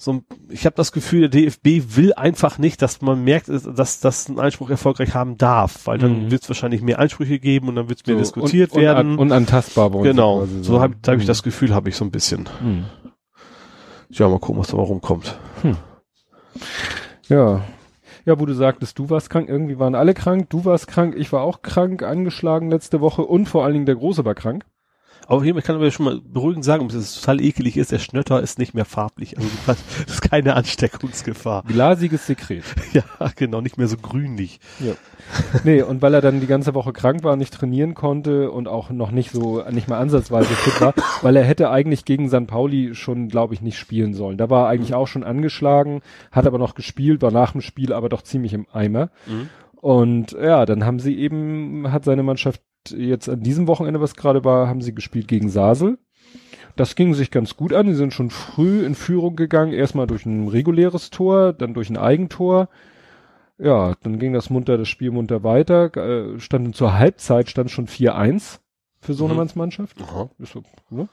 So, 0.01 0.23
ich 0.49 0.65
habe 0.65 0.77
das 0.77 0.93
Gefühl, 0.93 1.29
der 1.29 1.41
DFB 1.43 1.97
will 1.97 2.15
einfach 2.15 2.59
nicht, 2.59 2.81
dass 2.83 3.01
man 3.03 3.25
merkt, 3.25 3.49
dass 3.49 3.99
das 3.99 4.29
ein 4.29 4.39
Einspruch 4.39 4.71
erfolgreich 4.71 5.13
haben 5.15 5.37
darf, 5.39 5.89
weil 5.89 5.99
dann 5.99 6.27
Mhm. 6.27 6.31
wird 6.31 6.43
es 6.45 6.49
wahrscheinlich 6.49 6.83
mehr 6.83 7.01
Einsprüche 7.01 7.41
geben 7.41 7.67
und 7.69 7.75
dann 7.75 7.89
wird 7.89 7.99
es 8.01 8.07
mehr 8.07 8.15
So, 8.15 8.21
diskutiert 8.23 8.73
und, 8.73 8.81
werden. 8.81 9.13
Und, 9.15 9.19
unantastbar 9.19 9.93
wollen 9.93 10.05
sie 10.05 10.11
genau, 10.11 10.39
quasi 10.39 10.63
so 10.63 10.81
habe 10.81 10.95
hab 11.05 11.17
ich 11.17 11.25
Mhm. 11.25 11.27
das 11.27 11.43
Gefühl, 11.43 11.75
habe 11.75 11.89
ich 11.89 11.97
so 11.97 12.05
ein 12.05 12.13
bisschen. 12.13 12.49
Mhm. 12.63 12.85
Ja, 14.11 14.29
mal 14.29 14.39
gucken, 14.39 14.61
was 14.61 14.69
da 14.69 14.77
mal 14.77 14.85
rumkommt. 14.85 15.37
Ja. 17.29 17.65
Ja, 18.25 18.39
wo 18.39 18.47
du 18.47 18.53
sagtest, 18.55 18.99
du 18.99 19.11
warst 19.11 19.31
krank, 19.31 19.49
irgendwie 19.49 19.79
waren 19.79 19.95
alle 19.95 20.15
krank, 20.15 20.49
du 20.51 20.65
warst 20.65 20.87
krank, 20.87 21.15
ich 21.17 21.33
war 21.33 21.43
auch 21.43 21.63
krank, 21.63 22.03
angeschlagen 22.03 22.71
letzte 22.71 23.01
Woche 23.01 23.23
und 23.23 23.47
vor 23.49 23.65
allen 23.65 23.75
Dingen 23.75 23.87
der 23.87 23.97
Große 23.97 24.25
war 24.25 24.35
krank. 24.35 24.65
Aber 25.29 25.45
hier, 25.45 25.55
ich 25.55 25.65
kann 25.65 25.77
aber 25.77 25.91
schon 25.91 26.07
mal 26.07 26.21
beruhigend 26.25 26.65
sagen, 26.65 26.89
dass 26.89 26.97
es 26.97 27.21
total 27.21 27.43
ekelig 27.43 27.77
ist, 27.77 27.93
der 27.93 27.99
Schnötter 27.99 28.41
ist 28.41 28.59
nicht 28.59 28.73
mehr 28.73 28.87
farblich. 28.87 29.37
Also 29.37 29.51
das 29.67 29.79
ist 30.07 30.23
keine 30.23 30.57
Ansteckungsgefahr. 30.57 31.65
Glasiges 31.69 32.27
Sekret. 32.27 32.65
Ja, 32.95 33.05
genau, 33.37 33.61
nicht 33.61 33.77
mehr 33.77 33.87
so 33.87 33.99
grünlich. 33.99 34.61
Ja. 34.81 34.95
Nee, 35.63 35.83
und 35.83 36.01
weil 36.01 36.15
er 36.15 36.23
dann 36.23 36.41
die 36.41 36.47
ganze 36.47 36.75
Woche 36.75 36.95
krank 36.95 37.23
war, 37.23 37.37
nicht 37.37 37.53
trainieren 37.53 37.93
konnte 37.93 38.51
und 38.51 38.67
auch 38.67 38.89
noch 38.89 39.11
nicht 39.11 39.31
so, 39.31 39.63
nicht 39.71 39.89
mal 39.89 39.99
ansatzweise 39.99 40.49
fit 40.49 40.81
war, 40.81 40.95
weil 41.23 41.37
er 41.37 41.45
hätte 41.45 41.71
eigentlich 41.71 42.07
gegen 42.07 42.31
San 42.31 42.47
Pauli 42.47 42.95
schon, 42.95 43.29
glaube 43.29 43.53
ich, 43.53 43.61
nicht 43.61 43.79
spielen 43.79 44.15
sollen. 44.15 44.39
Da 44.39 44.49
war 44.49 44.65
er 44.65 44.69
eigentlich 44.71 44.95
auch 44.95 45.07
schon 45.07 45.23
angeschlagen, 45.23 46.01
hat 46.33 46.47
aber 46.47 46.57
noch 46.57 46.75
gespielt, 46.75 47.21
war 47.21 47.31
nach 47.31 47.53
dem 47.53 47.61
Spiel 47.61 47.93
aber 47.93 48.09
doch 48.09 48.23
ziemlich 48.23 48.55
im 48.55 48.67
Eimer. 48.73 49.11
Und 49.77 50.33
ja, 50.33 50.65
dann 50.65 50.87
haben 50.87 50.99
sie 50.99 51.19
eben, 51.19 51.93
hat 51.93 52.05
seine 52.05 52.23
Mannschaft 52.23 52.63
jetzt 52.91 53.29
an 53.29 53.41
diesem 53.41 53.67
Wochenende, 53.67 54.01
was 54.01 54.15
gerade 54.15 54.45
war, 54.45 54.69
haben 54.69 54.83
sie 54.83 54.95
gespielt 54.95 55.29
gegen 55.29 55.49
Sasel. 55.49 55.99
Das 56.77 56.95
ging 56.95 57.15
sich 57.15 57.31
ganz 57.31 57.57
gut 57.57 57.73
an. 57.73 57.87
Die 57.87 57.95
sind 57.95 58.13
schon 58.13 58.31
früh 58.31 58.85
in 58.87 58.95
Führung 58.95 59.35
gegangen. 59.35 59.73
Erstmal 59.73 60.07
durch 60.07 60.25
ein 60.27 60.49
reguläres 60.49 61.11
Tor, 61.11 61.53
dann 61.53 61.75
durch 61.75 61.91
ein 61.91 61.97
Eigentor. 61.97 62.69
Ja, 63.59 63.95
dann 64.03 64.21
ging 64.21 64.33
das 64.33 64.51
munter, 64.51 64.79
das 64.79 64.89
Spiel 64.89 65.11
munter 65.11 65.43
weiter. 65.43 65.97
Äh, 65.97 66.39
standen 66.39 66.73
zur 66.75 66.97
Halbzeit 66.97 67.49
stand 67.51 67.71
schon 67.71 67.89
4-1 67.89 68.61
für 69.01 69.15
Sohnemanns 69.15 69.57
Mannschaft. 69.57 70.01
Aha. 70.01 70.31
Ist 70.39 70.53
so, 70.53 70.63
ne? 70.91 71.09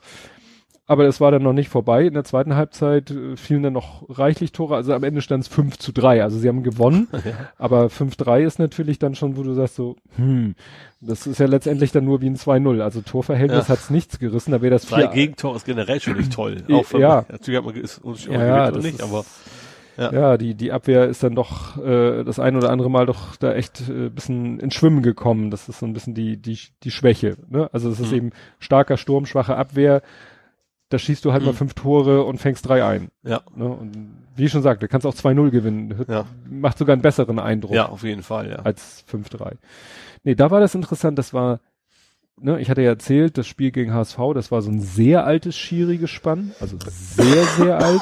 Aber 0.88 1.06
es 1.06 1.20
war 1.20 1.32
dann 1.32 1.42
noch 1.42 1.54
nicht 1.54 1.70
vorbei. 1.70 2.06
In 2.06 2.14
der 2.14 2.24
zweiten 2.24 2.56
Halbzeit 2.56 3.10
äh, 3.10 3.36
fielen 3.38 3.64
dann 3.64 3.74
noch 3.74 4.06
reichlich 4.08 4.52
Tore. 4.52 4.76
Also 4.76 4.94
am 4.94 5.04
Ende 5.04 5.22
stand 5.22 5.42
es 5.44 5.48
5 5.48 5.80
zu 5.80 5.92
3. 5.92 6.22
Also 6.22 6.38
sie 6.38 6.48
haben 6.48 6.62
gewonnen. 6.62 7.08
Aber 7.58 7.88
5-3 7.88 8.42
ist 8.44 8.60
natürlich 8.60 9.00
dann 9.00 9.16
schon, 9.16 9.36
wo 9.36 9.42
du 9.42 9.54
sagst 9.54 9.76
so, 9.76 9.96
hm, 10.16 10.54
das 11.02 11.26
ist 11.26 11.40
ja 11.40 11.48
letztendlich 11.48 11.92
dann 11.92 12.06
nur 12.06 12.22
wie 12.22 12.28
ein 12.30 12.36
2-0. 12.38 12.82
Also 12.82 13.02
Torverhältnis 13.02 13.68
Ja. 13.68 13.74
hat's 13.74 13.90
nichts 13.90 14.20
gerissen. 14.20 14.52
Da 14.52 14.62
wäre 14.62 14.72
das 14.76 14.86
Drei 14.86 15.02
4 15.02 15.08
Gegentore 15.08 15.56
ist 15.56 15.66
generell 15.66 16.00
schon 16.00 16.18
nicht 16.18 16.32
toll. 16.32 16.58
Ja. 16.68 16.76
Auch 16.78 16.94
wenn 16.94 17.02
man, 17.02 17.26
natürlich 17.30 17.58
hat 17.58 17.66
man 17.66 17.76
ist 17.76 17.98
uns 18.04 18.26
Ja, 18.28 18.46
ja, 18.46 18.72
das 18.72 18.84
nicht, 18.84 19.00
ist- 19.00 19.04
aber 19.04 19.26
Ja. 19.98 20.14
Ja. 20.14 20.38
die, 20.38 20.54
die 20.54 20.72
Abwehr 20.72 21.08
ist 21.08 21.24
dann 21.24 21.34
doch 21.34 21.84
äh, 21.84 22.24
das 22.24 22.38
ein 22.38 22.56
oder 22.58 22.70
andere 22.70 22.92
Mal 22.92 23.08
doch 23.08 23.38
da 23.38 23.54
echt 23.54 23.90
äh, 23.90 24.10
bisschen 24.10 24.60
ins 24.60 24.76
Schwimmen 24.76 25.02
gekommen. 25.02 25.50
Das 25.50 25.68
ist 25.68 25.80
so 25.80 25.88
ein 25.88 25.94
bisschen 25.94 26.14
die, 26.14 26.38
die, 26.38 26.60
die 26.84 26.92
Schwäche. 26.92 27.38
Ne? 27.50 27.70
Also 27.74 27.90
es 27.90 28.00
ist 28.00 28.12
Mhm. 28.12 28.18
eben 28.18 28.30
starker 28.60 28.98
Sturm, 28.98 29.26
schwache 29.26 29.56
Abwehr. 29.56 30.04
Da 30.90 31.00
schießt 31.00 31.26
du 31.26 31.34
halt 31.34 31.44
mal 31.44 31.52
Mhm. 31.52 31.58
fünf 31.58 31.74
Tore 31.74 32.24
und 32.24 32.38
fängst 32.38 32.68
drei 32.68 32.86
ein. 32.86 33.10
ja, 33.24 33.42
Ne? 33.56 33.66
Und 33.66 33.98
wie 34.36 34.46
ich 34.46 34.52
schon 34.52 34.62
sagte, 34.62 34.88
kannst 34.88 35.08
auch 35.08 35.16
2-0 35.16 35.50
gewinnen. 35.50 36.06
ja, 36.08 36.26
Macht 36.50 36.78
sogar 36.78 36.94
einen 36.94 37.02
besseren 37.02 37.40
Eindruck. 37.40 37.74
ja, 37.74 37.88
auf 37.90 38.04
jeden 38.04 38.22
Fall, 38.24 38.50
ja. 38.50 38.58
als 38.58 39.04
5-3. 39.10 39.56
Nee, 40.24 40.36
da 40.36 40.52
war 40.52 40.60
das 40.60 40.76
interessant, 40.76 41.18
das 41.18 41.34
war, 41.34 41.60
ne, 42.40 42.60
ich 42.60 42.70
hatte 42.70 42.82
ja 42.82 42.90
erzählt, 42.90 43.38
das 43.38 43.48
Spiel 43.48 43.72
gegen 43.72 43.94
HSV, 43.94 44.18
das 44.34 44.52
war 44.52 44.62
so 44.62 44.70
ein 44.70 44.80
sehr 44.82 45.26
altes 45.26 45.56
Schiri-Gespann, 45.58 46.52
also 46.60 46.78
sehr, 46.88 47.44
sehr 47.58 47.78
alt. 47.84 48.02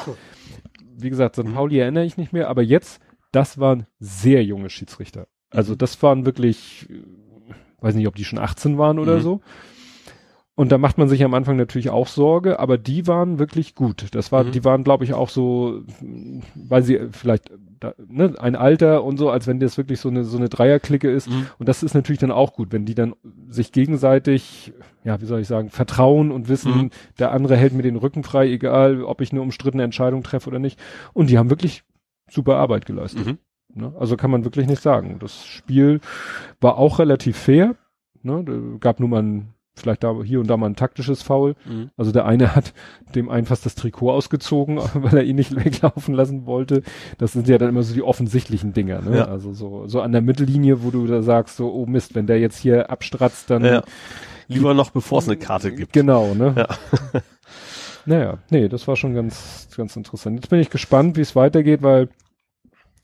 Wie 0.96 1.10
gesagt, 1.10 1.36
St. 1.36 1.52
Pauli 1.54 1.78
erinnere 1.78 2.04
ich 2.04 2.16
nicht 2.16 2.32
mehr, 2.32 2.48
aber 2.48 2.62
jetzt, 2.62 3.00
das 3.32 3.58
waren 3.58 3.86
sehr 3.98 4.44
junge 4.44 4.70
Schiedsrichter. 4.70 5.26
Also 5.50 5.74
das 5.74 6.02
waren 6.02 6.26
wirklich, 6.26 6.88
weiß 7.80 7.94
nicht, 7.94 8.08
ob 8.08 8.14
die 8.16 8.24
schon 8.24 8.38
18 8.38 8.76
waren 8.78 8.98
oder 8.98 9.16
Mhm. 9.16 9.20
so. 9.22 9.40
Und 10.56 10.70
da 10.70 10.78
macht 10.78 10.98
man 10.98 11.08
sich 11.08 11.24
am 11.24 11.34
Anfang 11.34 11.56
natürlich 11.56 11.90
auch 11.90 12.06
Sorge, 12.06 12.60
aber 12.60 12.78
die 12.78 13.08
waren 13.08 13.40
wirklich 13.40 13.74
gut. 13.74 14.06
Das 14.14 14.30
war, 14.30 14.44
Mhm. 14.44 14.52
die 14.52 14.64
waren, 14.64 14.84
glaube 14.84 15.02
ich, 15.02 15.12
auch 15.12 15.28
so, 15.28 15.80
weil 16.54 16.82
sie 16.84 17.00
vielleicht 17.10 17.50
da, 17.80 17.92
ne, 18.06 18.34
ein 18.38 18.54
Alter 18.54 19.02
und 19.02 19.16
so, 19.18 19.30
als 19.30 19.48
wenn 19.48 19.58
das 19.58 19.76
wirklich 19.76 19.98
so 19.98 20.08
eine 20.08 20.22
so 20.24 20.36
eine 20.38 20.48
Dreierklicke 20.48 21.10
ist. 21.10 21.28
Mhm. 21.28 21.46
Und 21.58 21.68
das 21.68 21.82
ist 21.82 21.94
natürlich 21.94 22.20
dann 22.20 22.30
auch 22.30 22.52
gut, 22.52 22.72
wenn 22.72 22.84
die 22.86 22.94
dann 22.94 23.14
sich 23.48 23.72
gegenseitig, 23.72 24.72
ja, 25.02 25.20
wie 25.20 25.26
soll 25.26 25.40
ich 25.40 25.48
sagen, 25.48 25.70
vertrauen 25.70 26.30
und 26.30 26.48
wissen, 26.48 26.72
Mhm. 26.76 26.90
der 27.18 27.32
andere 27.32 27.56
hält 27.56 27.72
mir 27.72 27.82
den 27.82 27.96
Rücken 27.96 28.22
frei, 28.22 28.48
egal, 28.48 29.02
ob 29.02 29.20
ich 29.20 29.32
eine 29.32 29.42
umstrittene 29.42 29.82
Entscheidung 29.82 30.22
treffe 30.22 30.48
oder 30.50 30.60
nicht. 30.60 30.78
Und 31.14 31.30
die 31.30 31.38
haben 31.38 31.50
wirklich 31.50 31.82
super 32.30 32.56
Arbeit 32.56 32.86
geleistet. 32.86 33.26
Mhm. 33.26 33.38
Ne? 33.74 33.92
Also 33.98 34.16
kann 34.16 34.30
man 34.30 34.44
wirklich 34.44 34.68
nicht 34.68 34.80
sagen. 34.82 35.16
Das 35.18 35.44
Spiel 35.44 36.00
war 36.60 36.78
auch 36.78 37.00
relativ 37.00 37.36
fair. 37.36 37.74
Ne? 38.22 38.44
Da 38.46 38.52
gab 38.78 39.00
nur 39.00 39.08
mal 39.08 39.22
ein, 39.22 39.48
vielleicht 39.74 40.04
da 40.04 40.14
hier 40.22 40.40
und 40.40 40.48
da 40.48 40.56
mal 40.56 40.66
ein 40.66 40.76
taktisches 40.76 41.22
Foul. 41.22 41.56
Mhm. 41.64 41.90
Also 41.96 42.12
der 42.12 42.26
eine 42.26 42.54
hat 42.54 42.72
dem 43.14 43.28
einen 43.28 43.46
fast 43.46 43.66
das 43.66 43.74
Trikot 43.74 44.12
ausgezogen, 44.12 44.78
weil 44.94 45.16
er 45.16 45.24
ihn 45.24 45.36
nicht 45.36 45.54
weglaufen 45.56 46.14
lassen 46.14 46.46
wollte. 46.46 46.82
Das 47.18 47.32
sind 47.32 47.48
ja 47.48 47.58
dann 47.58 47.70
immer 47.70 47.82
so 47.82 47.94
die 47.94 48.02
offensichtlichen 48.02 48.72
Dinger. 48.72 49.02
Ne? 49.02 49.18
Ja. 49.18 49.24
Also 49.26 49.52
so, 49.52 49.86
so 49.86 50.00
an 50.00 50.12
der 50.12 50.22
Mittellinie, 50.22 50.82
wo 50.82 50.90
du 50.90 51.06
da 51.06 51.22
sagst, 51.22 51.56
so, 51.56 51.72
oh 51.72 51.86
Mist, 51.86 52.14
wenn 52.14 52.26
der 52.26 52.38
jetzt 52.38 52.58
hier 52.58 52.90
abstratzt, 52.90 53.50
dann 53.50 53.64
Ja. 53.64 53.82
Lieber 54.46 54.74
noch, 54.74 54.90
bevor 54.90 55.20
es 55.20 55.28
eine 55.28 55.38
Karte 55.38 55.72
gibt. 55.72 55.94
Genau, 55.94 56.34
ne? 56.34 56.54
Ja. 56.56 56.68
naja, 58.06 58.38
nee, 58.50 58.68
das 58.68 58.86
war 58.86 58.94
schon 58.94 59.14
ganz, 59.14 59.68
ganz 59.76 59.96
interessant. 59.96 60.36
Jetzt 60.36 60.50
bin 60.50 60.60
ich 60.60 60.68
gespannt, 60.68 61.16
wie 61.16 61.22
es 61.22 61.34
weitergeht, 61.34 61.82
weil 61.82 62.08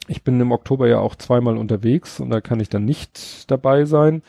ich 0.06 0.22
bin 0.22 0.40
im 0.40 0.52
Oktober 0.52 0.88
ja 0.88 0.98
auch 0.98 1.14
zweimal 1.14 1.56
unterwegs 1.56 2.20
und 2.20 2.30
da 2.30 2.40
kann 2.40 2.60
ich 2.60 2.68
dann 2.68 2.84
nicht 2.84 3.50
dabei 3.50 3.84
sein. 3.84 4.22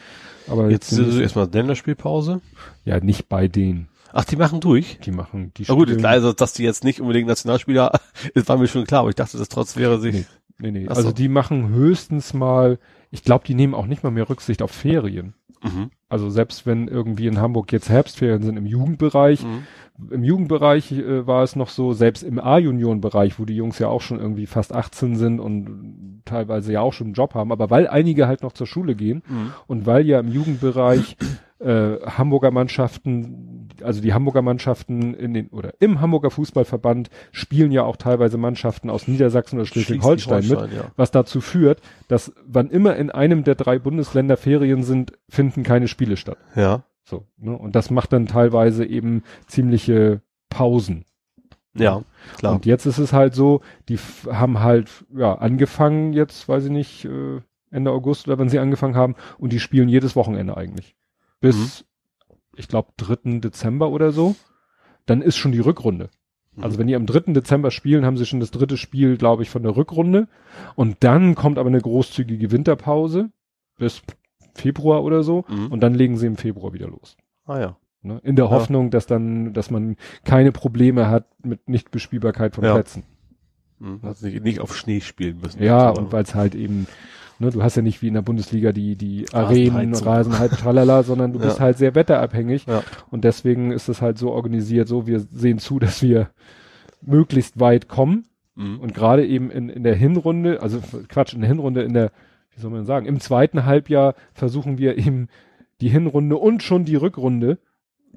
Aber 0.48 0.70
Jetzt 0.70 0.90
sind 0.90 1.08
ist 1.10 1.18
erstmal 1.18 1.50
Länderspielpause. 1.52 2.42
ja 2.86 3.00
nicht 3.00 3.30
bei 3.30 3.48
denen. 3.48 3.88
Ach, 4.14 4.26
die 4.26 4.36
machen 4.36 4.60
durch. 4.60 5.00
Die 5.06 5.12
machen 5.12 5.54
die 5.58 5.64
Na 5.68 5.74
gut, 5.76 5.90
spielen- 5.90 6.06
also, 6.06 6.34
dass 6.34 6.54
die 6.54 6.64
jetzt 6.64 6.84
nicht 6.84 7.00
unbedingt 7.00 7.28
Nationalspieler, 7.28 7.92
das 8.34 8.48
war 8.48 8.58
mir 8.58 8.68
schon 8.68 8.86
klar, 8.86 9.02
aber 9.02 9.10
ich 9.10 9.16
dachte, 9.16 9.38
das 9.38 9.48
trotz 9.50 9.76
wäre 9.78 10.00
sich. 10.00 10.14
Nee. 10.16 10.26
Nee, 10.60 10.72
nee. 10.72 10.88
Also 10.88 11.04
so. 11.04 11.12
die 11.12 11.28
machen 11.30 11.70
höchstens 11.70 12.34
mal, 12.36 12.78
ich 13.10 13.24
glaube, 13.24 13.46
die 13.48 13.56
nehmen 13.56 13.74
auch 13.74 13.88
nicht 13.88 14.04
mal 14.04 14.12
mehr 14.12 14.30
Rücksicht 14.30 14.62
auf 14.62 14.72
Ferien. 14.72 15.34
Mhm. 15.64 15.90
Also 16.12 16.30
selbst 16.30 16.66
wenn 16.68 16.88
irgendwie 16.88 17.28
in 17.28 17.40
Hamburg 17.40 17.72
jetzt 17.72 17.90
Herbstferien 17.90 18.44
sind 18.44 18.58
im 18.58 18.66
Jugendbereich, 18.66 19.44
Mhm. 19.44 20.12
im 20.12 20.24
Jugendbereich 20.24 20.92
äh, 20.92 21.26
war 21.26 21.44
es 21.44 21.56
noch 21.56 21.70
so, 21.70 21.94
selbst 21.94 22.22
im 22.24 22.38
A-Junioren-Bereich, 22.40 23.40
wo 23.40 23.46
die 23.46 23.56
Jungs 23.56 23.80
ja 23.80 23.88
auch 23.88 24.02
schon 24.02 24.20
irgendwie 24.20 24.46
fast 24.46 24.74
18 24.76 25.16
sind 25.16 25.40
und 25.40 26.22
teilweise 26.26 26.74
ja 26.74 26.82
auch 26.82 26.94
schon 26.94 27.08
einen 27.08 27.14
Job 27.14 27.34
haben, 27.34 27.52
aber 27.52 27.70
weil 27.70 27.88
einige 27.88 28.28
halt 28.28 28.44
noch 28.44 28.52
zur 28.52 28.68
Schule 28.68 28.96
gehen 28.96 29.24
Mhm. 29.28 29.54
und 29.68 29.86
weil 29.86 30.06
ja 30.06 30.20
im 30.20 30.28
Jugendbereich 30.28 31.16
äh, 31.60 31.98
Hamburger 32.18 32.50
Mannschaften 32.52 33.61
also 33.84 34.02
die 34.02 34.14
Hamburger 34.14 34.42
Mannschaften 34.42 35.14
in 35.14 35.34
den, 35.34 35.48
oder 35.50 35.74
im 35.80 36.02
Hamburger 36.02 36.32
Fußballverband 36.32 37.10
spielen 37.32 37.72
ja 37.72 37.84
auch 37.84 37.98
teilweise 37.98 38.38
Mannschaften 38.38 38.90
aus 38.90 39.08
Niedersachsen 39.08 39.58
oder 39.58 39.66
Schleswig-Holstein 39.66 40.48
mit, 40.48 40.60
ja. 40.74 40.92
was 40.96 41.12
dazu 41.12 41.42
führt, 41.42 41.82
dass 42.08 42.34
wann 42.46 42.70
immer 42.70 42.96
in 42.96 43.10
einem 43.10 43.44
der 43.44 43.56
drei 43.56 43.80
Bundesländer 43.80 44.38
Ferien 44.38 44.84
sind, 44.84 45.14
finden 45.30 45.64
keine 45.64 45.88
Spiele 45.88 46.18
statt. 46.18 46.38
Ja. 46.56 46.84
So, 47.04 47.26
ne? 47.38 47.58
Und 47.58 47.76
das 47.76 47.90
macht 47.90 48.14
dann 48.14 48.28
teilweise 48.28 48.86
eben 48.86 49.24
ziemliche 49.48 50.22
Pausen. 50.50 51.06
Ja, 51.74 52.04
klar. 52.38 52.56
Und 52.56 52.66
jetzt 52.66 52.86
ist 52.86 52.98
es 52.98 53.14
halt 53.14 53.34
so, 53.34 53.62
die 53.88 53.98
haben 54.30 54.60
halt, 54.60 55.06
ja, 55.16 55.36
angefangen 55.36 56.14
jetzt, 56.14 56.48
weiß 56.50 56.66
ich 56.66 56.72
nicht, 56.72 57.06
äh, 57.06 57.42
Ende 57.72 57.92
August 57.92 58.28
oder 58.28 58.38
wann 58.38 58.50
sie 58.50 58.60
angefangen 58.60 58.96
haben 58.96 59.16
und 59.38 59.54
die 59.54 59.60
spielen 59.60 59.88
jedes 59.88 60.16
Wochenende 60.16 60.58
eigentlich. 60.58 60.96
Bis, 61.40 61.82
mhm. 61.82 61.86
Ich 62.62 62.68
glaube, 62.68 62.94
3. 62.98 63.40
Dezember 63.40 63.90
oder 63.90 64.12
so. 64.12 64.36
Dann 65.06 65.22
ist 65.22 65.36
schon 65.38 65.52
die 65.52 65.60
Rückrunde. 65.60 66.10
Mhm. 66.56 66.64
Also 66.64 66.78
wenn 66.78 66.88
die 66.88 66.96
am 66.96 67.06
3. 67.06 67.34
Dezember 67.34 67.72
spielen, 67.72 68.06
haben 68.06 68.18
sie 68.18 68.26
schon 68.26 68.40
das 68.40 68.52
dritte 68.52 68.78
Spiel, 68.78 69.18
glaube 69.18 69.44
ich, 69.44 69.50
von 69.50 69.64
der 69.64 69.76
Rückrunde. 69.76 70.28
Und 70.76 70.98
dann 71.02 71.36
kommt 71.36 71.58
aber 71.58 71.70
eine 71.70 71.82
großzügige 71.82 72.52
Winterpause 72.52 73.32
bis 73.78 74.02
Februar 74.54 75.04
oder 75.04 75.24
so. 75.24 75.44
Mhm. 75.50 75.68
Und 75.68 75.82
dann 75.82 75.94
legen 75.94 76.18
sie 76.18 76.28
im 76.28 76.38
Februar 76.38 76.74
wieder 76.74 76.88
los. 76.88 77.18
Ah 77.46 77.60
ja. 77.60 77.78
Ne? 78.04 78.20
In 78.24 78.36
der 78.36 78.46
ja. 78.46 78.52
Hoffnung, 78.52 78.90
dass 78.90 79.06
dann, 79.06 79.54
dass 79.54 79.70
man 79.70 79.96
keine 80.24 80.52
Probleme 80.52 81.10
hat 81.10 81.26
mit 81.44 81.68
Nichtbespielbarkeit 81.68 82.56
von 82.56 82.64
ja. 82.64 82.74
Plätzen. 82.74 83.04
Mhm. 83.80 84.00
Also 84.04 84.28
nicht, 84.28 84.44
nicht 84.44 84.60
auf 84.60 84.76
Schnee 84.76 85.02
spielen 85.02 85.40
müssen. 85.42 85.62
Ja, 85.62 85.90
und 85.90 86.12
weil 86.12 86.24
es 86.24 86.36
halt 86.36 86.56
eben, 86.56 86.88
ne, 87.42 87.52
du 87.52 87.62
hast 87.62 87.76
ja 87.76 87.82
nicht 87.82 88.02
wie 88.02 88.08
in 88.08 88.14
der 88.14 88.22
Bundesliga 88.22 88.72
die, 88.72 88.96
die 88.96 89.26
Arenen, 89.34 89.94
Rasenheizung, 89.94 90.58
tralala, 90.58 91.04
sondern 91.04 91.34
du 91.34 91.40
ja. 91.42 91.46
bist 91.46 91.60
halt 91.60 91.78
sehr 91.78 91.96
wetterabhängig. 91.96 92.66
Ja. 92.66 92.84
Und 93.10 93.24
deswegen 93.24 93.72
ist 93.72 93.90
es 93.90 94.02
halt 94.02 94.18
so 94.18 94.32
organisiert, 94.32 94.88
so 94.88 95.08
wir 95.08 95.20
sehen 95.20 95.60
zu, 95.60 95.80
dass 95.80 96.02
wir 96.02 96.30
möglichst 97.02 97.60
weit 97.60 97.88
kommen. 97.88 98.26
Mhm. 98.56 98.80
Und 98.80 98.94
gerade 98.94 99.26
eben 99.26 99.52
in, 99.52 99.70
in 99.70 99.84
der 99.84 99.96
Hinrunde, 99.96 100.62
also 100.62 100.80
Quatsch, 101.10 101.34
in 101.34 101.42
der 101.42 101.50
Hinrunde, 101.50 101.82
in 101.84 101.94
der, 101.94 102.12
wie 102.54 102.62
soll 102.62 102.72
man 102.72 102.86
sagen, 102.86 103.06
im 103.06 103.20
zweiten 103.20 103.66
Halbjahr 103.66 104.16
versuchen 104.34 104.78
wir 104.78 104.98
eben 104.98 105.28
die 105.82 105.90
Hinrunde 105.90 106.38
und 106.38 106.64
schon 106.64 106.86
die 106.86 106.96
Rückrunde 106.96 107.58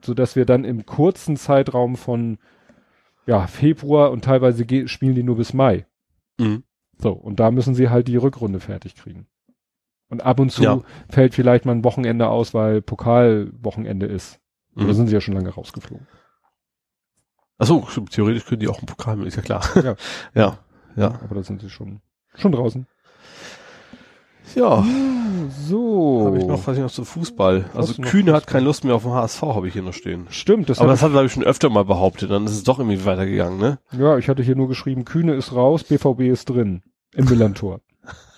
so 0.03 0.15
dass 0.15 0.37
wir 0.37 0.45
dann 0.45 0.65
im 0.65 0.87
kurzen 0.87 1.37
Zeitraum 1.37 1.97
von 1.97 2.39
ja, 3.27 3.47
Februar 3.47 4.11
und 4.11 4.25
teilweise 4.25 4.65
spielen 4.89 5.15
die 5.15 5.23
nur 5.23 5.37
bis 5.37 5.55
Mai. 5.55 5.87
Mhm. 6.39 6.65
So, 6.99 7.13
und 7.13 7.41
da 7.41 7.51
müssen 7.51 7.75
sie 7.75 7.91
halt 7.91 8.09
die 8.09 8.17
Rückrunde 8.17 8.61
fertig 8.61 8.95
kriegen. 8.95 9.27
Und 10.09 10.23
ab 10.23 10.39
und 10.39 10.51
zu 10.51 10.63
ja. 10.63 10.81
fällt 11.09 11.35
vielleicht 11.35 11.65
mal 11.65 11.73
ein 11.73 11.85
Wochenende 11.85 12.29
aus, 12.29 12.55
weil 12.55 12.83
Pokalwochenende 12.83 14.07
ist. 14.07 14.41
Mhm. 14.75 14.85
Oder 14.85 14.95
sind 14.95 15.07
sie 15.09 15.15
ja 15.15 15.21
schon 15.21 15.35
lange 15.35 15.51
rausgeflogen. 15.51 16.07
Achso, 17.59 17.87
theoretisch 18.11 18.47
können 18.47 18.61
die 18.61 18.69
auch 18.69 18.79
einen 18.79 18.87
Pokal 18.87 19.27
ist 19.27 19.37
ja 19.37 19.43
klar. 19.43 19.63
Ja. 19.77 19.97
ja, 20.35 20.59
ja. 20.97 21.21
Aber 21.23 21.37
da 21.37 21.43
sind 21.43 21.61
sie 21.61 21.71
schon, 21.71 22.01
schon 22.35 22.53
draußen. 22.53 22.87
Ja. 24.55 24.85
So. 25.67 26.25
Habe 26.27 26.39
ich 26.39 26.45
noch, 26.47 26.67
was 26.67 26.77
ich 26.77 26.83
noch 26.83 26.91
zum 26.91 27.05
Fußball. 27.05 27.67
Also 27.75 28.01
Kühne 28.03 28.33
hat 28.33 28.47
keine 28.47 28.65
Lust 28.65 28.85
mehr 28.85 28.95
auf 28.95 29.03
den 29.03 29.13
HSV, 29.13 29.43
habe 29.43 29.67
ich 29.69 29.73
hier 29.73 29.83
noch 29.83 29.93
stehen. 29.93 30.27
Stimmt. 30.31 30.69
Das 30.69 30.79
Aber 30.79 30.89
das 30.91 31.03
hat 31.03 31.09
er, 31.09 31.13
glaube 31.13 31.27
ich, 31.27 31.33
schon 31.33 31.45
öfter 31.45 31.71
mal 31.71 31.85
behauptet. 31.85 32.31
Dann 32.31 32.45
ist 32.45 32.53
es 32.53 32.65
doch 32.65 32.79
irgendwie 32.79 33.05
weitergegangen, 33.05 33.59
ne? 33.59 33.79
Ja, 33.93 34.19
ich 34.19 34.29
hatte 34.29 34.43
hier 34.43 34.57
nur 34.57 34.69
geschrieben, 34.69 35.05
Kühne 35.05 35.35
ist 35.35 35.55
raus, 35.55 35.85
BVB 35.85 36.21
ist 36.23 36.47
drin. 36.51 36.83
Im 37.15 37.27
Millantor. 37.27 37.81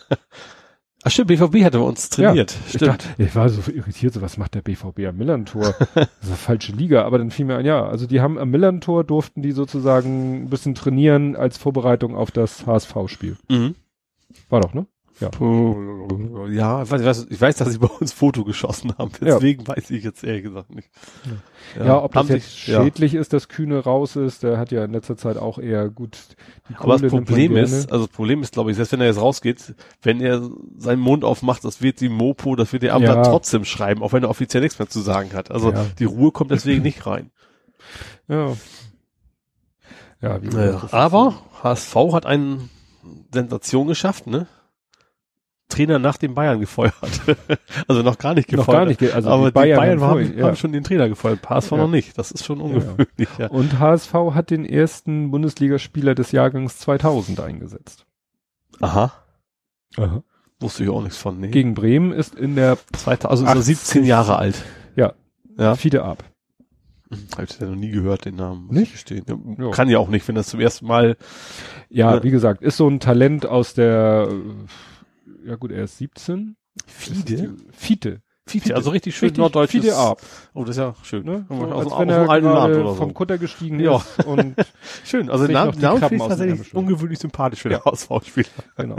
Ach 1.07 1.11
stimmt, 1.11 1.29
BVB 1.29 1.63
hatte 1.63 1.79
bei 1.79 1.85
uns 1.85 2.09
trainiert. 2.09 2.53
Ja, 2.53 2.59
stimmt. 2.69 2.83
Ich, 2.83 2.89
dachte, 2.89 3.23
ich 3.23 3.37
war 3.37 3.49
so 3.49 3.71
irritiert, 3.71 4.13
so 4.13 4.23
was 4.23 4.39
macht 4.39 4.57
der 4.57 4.63
BVB 4.63 5.07
am 5.07 5.17
Millantor? 5.17 5.75
das 5.95 6.09
ist 6.21 6.27
eine 6.27 6.37
falsche 6.37 6.73
Liga, 6.73 7.05
aber 7.05 7.19
dann 7.19 7.31
fiel 7.31 7.45
mir 7.45 7.57
ein, 7.57 7.65
ja, 7.65 7.87
also 7.87 8.09
die 8.09 8.21
haben 8.21 8.39
am 8.39 8.51
Millantor 8.51 9.05
durften 9.05 9.41
die 9.41 9.53
sozusagen 9.53 10.43
ein 10.43 10.51
bisschen 10.51 10.75
trainieren 10.75 11.37
als 11.37 11.59
Vorbereitung 11.59 12.17
auf 12.17 12.33
das 12.33 12.67
HSV-Spiel. 12.67 13.37
Mhm. 13.49 13.77
War 14.49 14.61
doch, 14.61 14.75
ne? 14.75 14.87
Ja. 15.19 15.31
Ja, 16.51 16.83
ich 16.83 16.91
weiß, 16.91 17.27
ich 17.31 17.41
weiß, 17.41 17.57
dass 17.57 17.73
sie 17.73 17.79
bei 17.79 17.87
uns 17.87 18.13
Foto 18.13 18.45
geschossen 18.45 18.93
haben. 18.99 19.11
Deswegen 19.19 19.63
ja. 19.63 19.69
weiß 19.69 19.91
ich 19.91 20.05
jetzt 20.05 20.23
ehrlich 20.23 20.45
gesagt 20.45 20.75
nicht. 20.75 20.91
Ja, 21.77 21.87
ja 21.87 22.03
ob 22.03 22.13
das 22.13 22.29
jetzt 22.29 22.45
sich, 22.45 22.75
schädlich 22.75 23.15
ist, 23.15 23.33
dass 23.33 23.49
Kühne 23.49 23.79
raus 23.79 24.17
ist, 24.17 24.43
der 24.43 24.59
hat 24.59 24.73
ja 24.73 24.85
in 24.85 24.93
letzter 24.93 25.17
Zeit 25.17 25.39
auch 25.39 25.59
eher 25.59 25.89
gut 25.89 26.19
die 26.69 26.75
Aber 26.77 26.99
das 26.99 27.11
Problem 27.11 27.57
ist, 27.57 27.91
also 27.91 28.07
das 28.07 28.15
Problem 28.15 28.43
ist, 28.43 28.53
glaube 28.53 28.71
ich, 28.71 28.77
selbst 28.77 28.93
wenn 28.93 29.01
er 29.01 29.07
jetzt 29.07 29.21
rausgeht, 29.21 29.75
wenn 30.03 30.21
er 30.21 30.49
seinen 30.77 31.01
Mund 31.01 31.25
aufmacht, 31.25 31.65
das 31.65 31.81
wird 31.81 32.01
die 32.01 32.11
Mopo, 32.11 32.55
das 32.55 32.73
wird 32.75 32.83
der 32.83 32.95
Amt 32.95 33.07
trotzdem 33.07 33.65
schreiben, 33.65 34.03
auch 34.03 34.13
wenn 34.13 34.23
er 34.23 34.29
offiziell 34.29 34.63
nichts 34.63 34.79
mehr 34.79 34.89
zu 34.89 35.01
sagen 35.01 35.33
hat. 35.33 35.51
Also 35.51 35.73
die 35.99 36.05
Ruhe 36.05 36.31
kommt 36.31 36.51
deswegen 36.51 36.83
nicht 36.83 37.07
rein. 37.07 37.31
Ja. 38.29 38.53
Ja, 40.21 40.43
wie 40.43 40.49
naja, 40.49 40.89
aber 40.93 41.35
HSV 41.63 41.95
hat 42.13 42.27
eine 42.27 42.69
Sensation 43.33 43.87
geschafft, 43.87 44.27
ne? 44.27 44.47
Trainer 45.77 45.99
nach 45.99 46.17
dem 46.17 46.35
Bayern 46.35 46.61
gefeuert. 46.61 46.95
also 47.89 48.03
noch 48.03 48.19
gar 48.19 48.35
nicht 48.35 48.49
gefeuert. 48.49 48.67
Noch 48.69 48.75
gar 48.75 48.87
nicht, 48.87 49.15
also 49.15 49.29
aber 49.29 49.47
die 49.47 49.53
Bayern, 49.53 49.79
Bayern 49.79 50.01
haben, 50.01 50.11
haben, 50.25 50.39
ja. 50.39 50.47
haben, 50.47 50.57
schon 50.57 50.73
den 50.73 50.85
Trainer 50.85 51.09
gefeuert, 51.09 51.49
HSV 51.49 51.71
ja. 51.73 51.77
noch 51.77 51.91
nicht. 51.91 52.19
Das 52.19 52.31
ist 52.31 52.45
schon 52.45 52.61
ungewöhnlich. 52.61 53.29
Ja. 53.39 53.49
Und 53.49 53.79
HSV 53.79 54.13
hat 54.33 54.51
den 54.51 54.65
ersten 54.65 55.31
Bundesligaspieler 55.31 56.15
des 56.15 56.33
Jahrgangs 56.33 56.79
2000 56.79 57.41
eingesetzt. 57.41 58.07
Aha. 58.81 59.13
Aha. 59.97 60.23
Wusste 60.61 60.85
ich 60.85 60.91
auch 60.91 61.03
nichts 61.03 61.19
von. 61.19 61.39
Nee. 61.39 61.49
Gegen 61.49 61.75
Bremen 61.75 62.13
ist 62.13 62.35
in 62.35 62.57
der 62.57 62.79
2000 62.93 63.49
also 63.49 63.61
17 63.61 64.05
Jahre 64.05 64.37
alt. 64.37 64.65
Ja. 64.95 65.13
Ja. 65.59 65.75
Fide 65.75 66.05
ab. 66.05 66.25
Habe 67.35 67.45
ich 67.45 67.61
ja 67.61 67.67
noch 67.67 67.77
nie 67.77 67.91
gehört, 67.91 68.25
den 68.25 68.37
Namen. 68.37 68.69
Nicht? 68.71 68.93
Gestehen. 68.93 69.25
Ja, 69.59 69.71
kann 69.71 69.89
ja 69.89 69.99
auch 69.99 70.09
nicht, 70.09 70.27
wenn 70.27 70.35
das 70.35 70.49
zum 70.49 70.61
ersten 70.61 70.87
Mal. 70.87 71.17
Ja, 71.89 72.17
äh, 72.17 72.23
wie 72.25 72.31
gesagt, 72.31 72.63
ist 72.63 72.79
so 72.79 72.89
ein 72.89 72.99
Talent 72.99 73.47
aus 73.47 73.75
der 73.75 74.29
ja 75.47 75.57
gut, 75.57 75.73
er 75.73 75.85
ist 75.85 75.99
17. 75.99 76.57
Fide? 76.87 77.57
Fide. 77.73 78.23
Fide, 78.49 78.77
also 78.77 78.91
richtig 78.91 79.17
schön 79.17 79.27
richtig 79.27 79.41
norddeutsches. 79.41 79.81
Fide 79.83 79.97
ab. 79.97 80.23
Oh, 80.55 80.63
das 80.63 80.77
ist 80.77 80.81
ja 80.81 80.95
schön. 81.03 81.25
Ne? 81.25 81.47
So, 81.49 81.55
aus, 81.57 81.93
als 81.93 82.01
wenn 82.01 82.09
er 82.11 82.41
gerade 82.41 82.75
so. 82.75 82.95
vom 82.95 83.13
Kutter 83.13 83.39
gestiegen 83.39 83.81
ja. 83.81 83.97
ist 83.97 84.25
und 84.25 84.55
schön. 85.05 85.31
Also 85.31 85.49
Namen, 85.49 85.73
ich 85.75 85.81
tatsächlich 85.81 86.73
ungewöhnlich 86.73 87.19
sympathisch 87.19 87.63
für 87.63 87.73
ja. 87.73 87.79
den 87.79 87.91
HSV-Spieler. 87.91 88.47
Genau. 88.77 88.97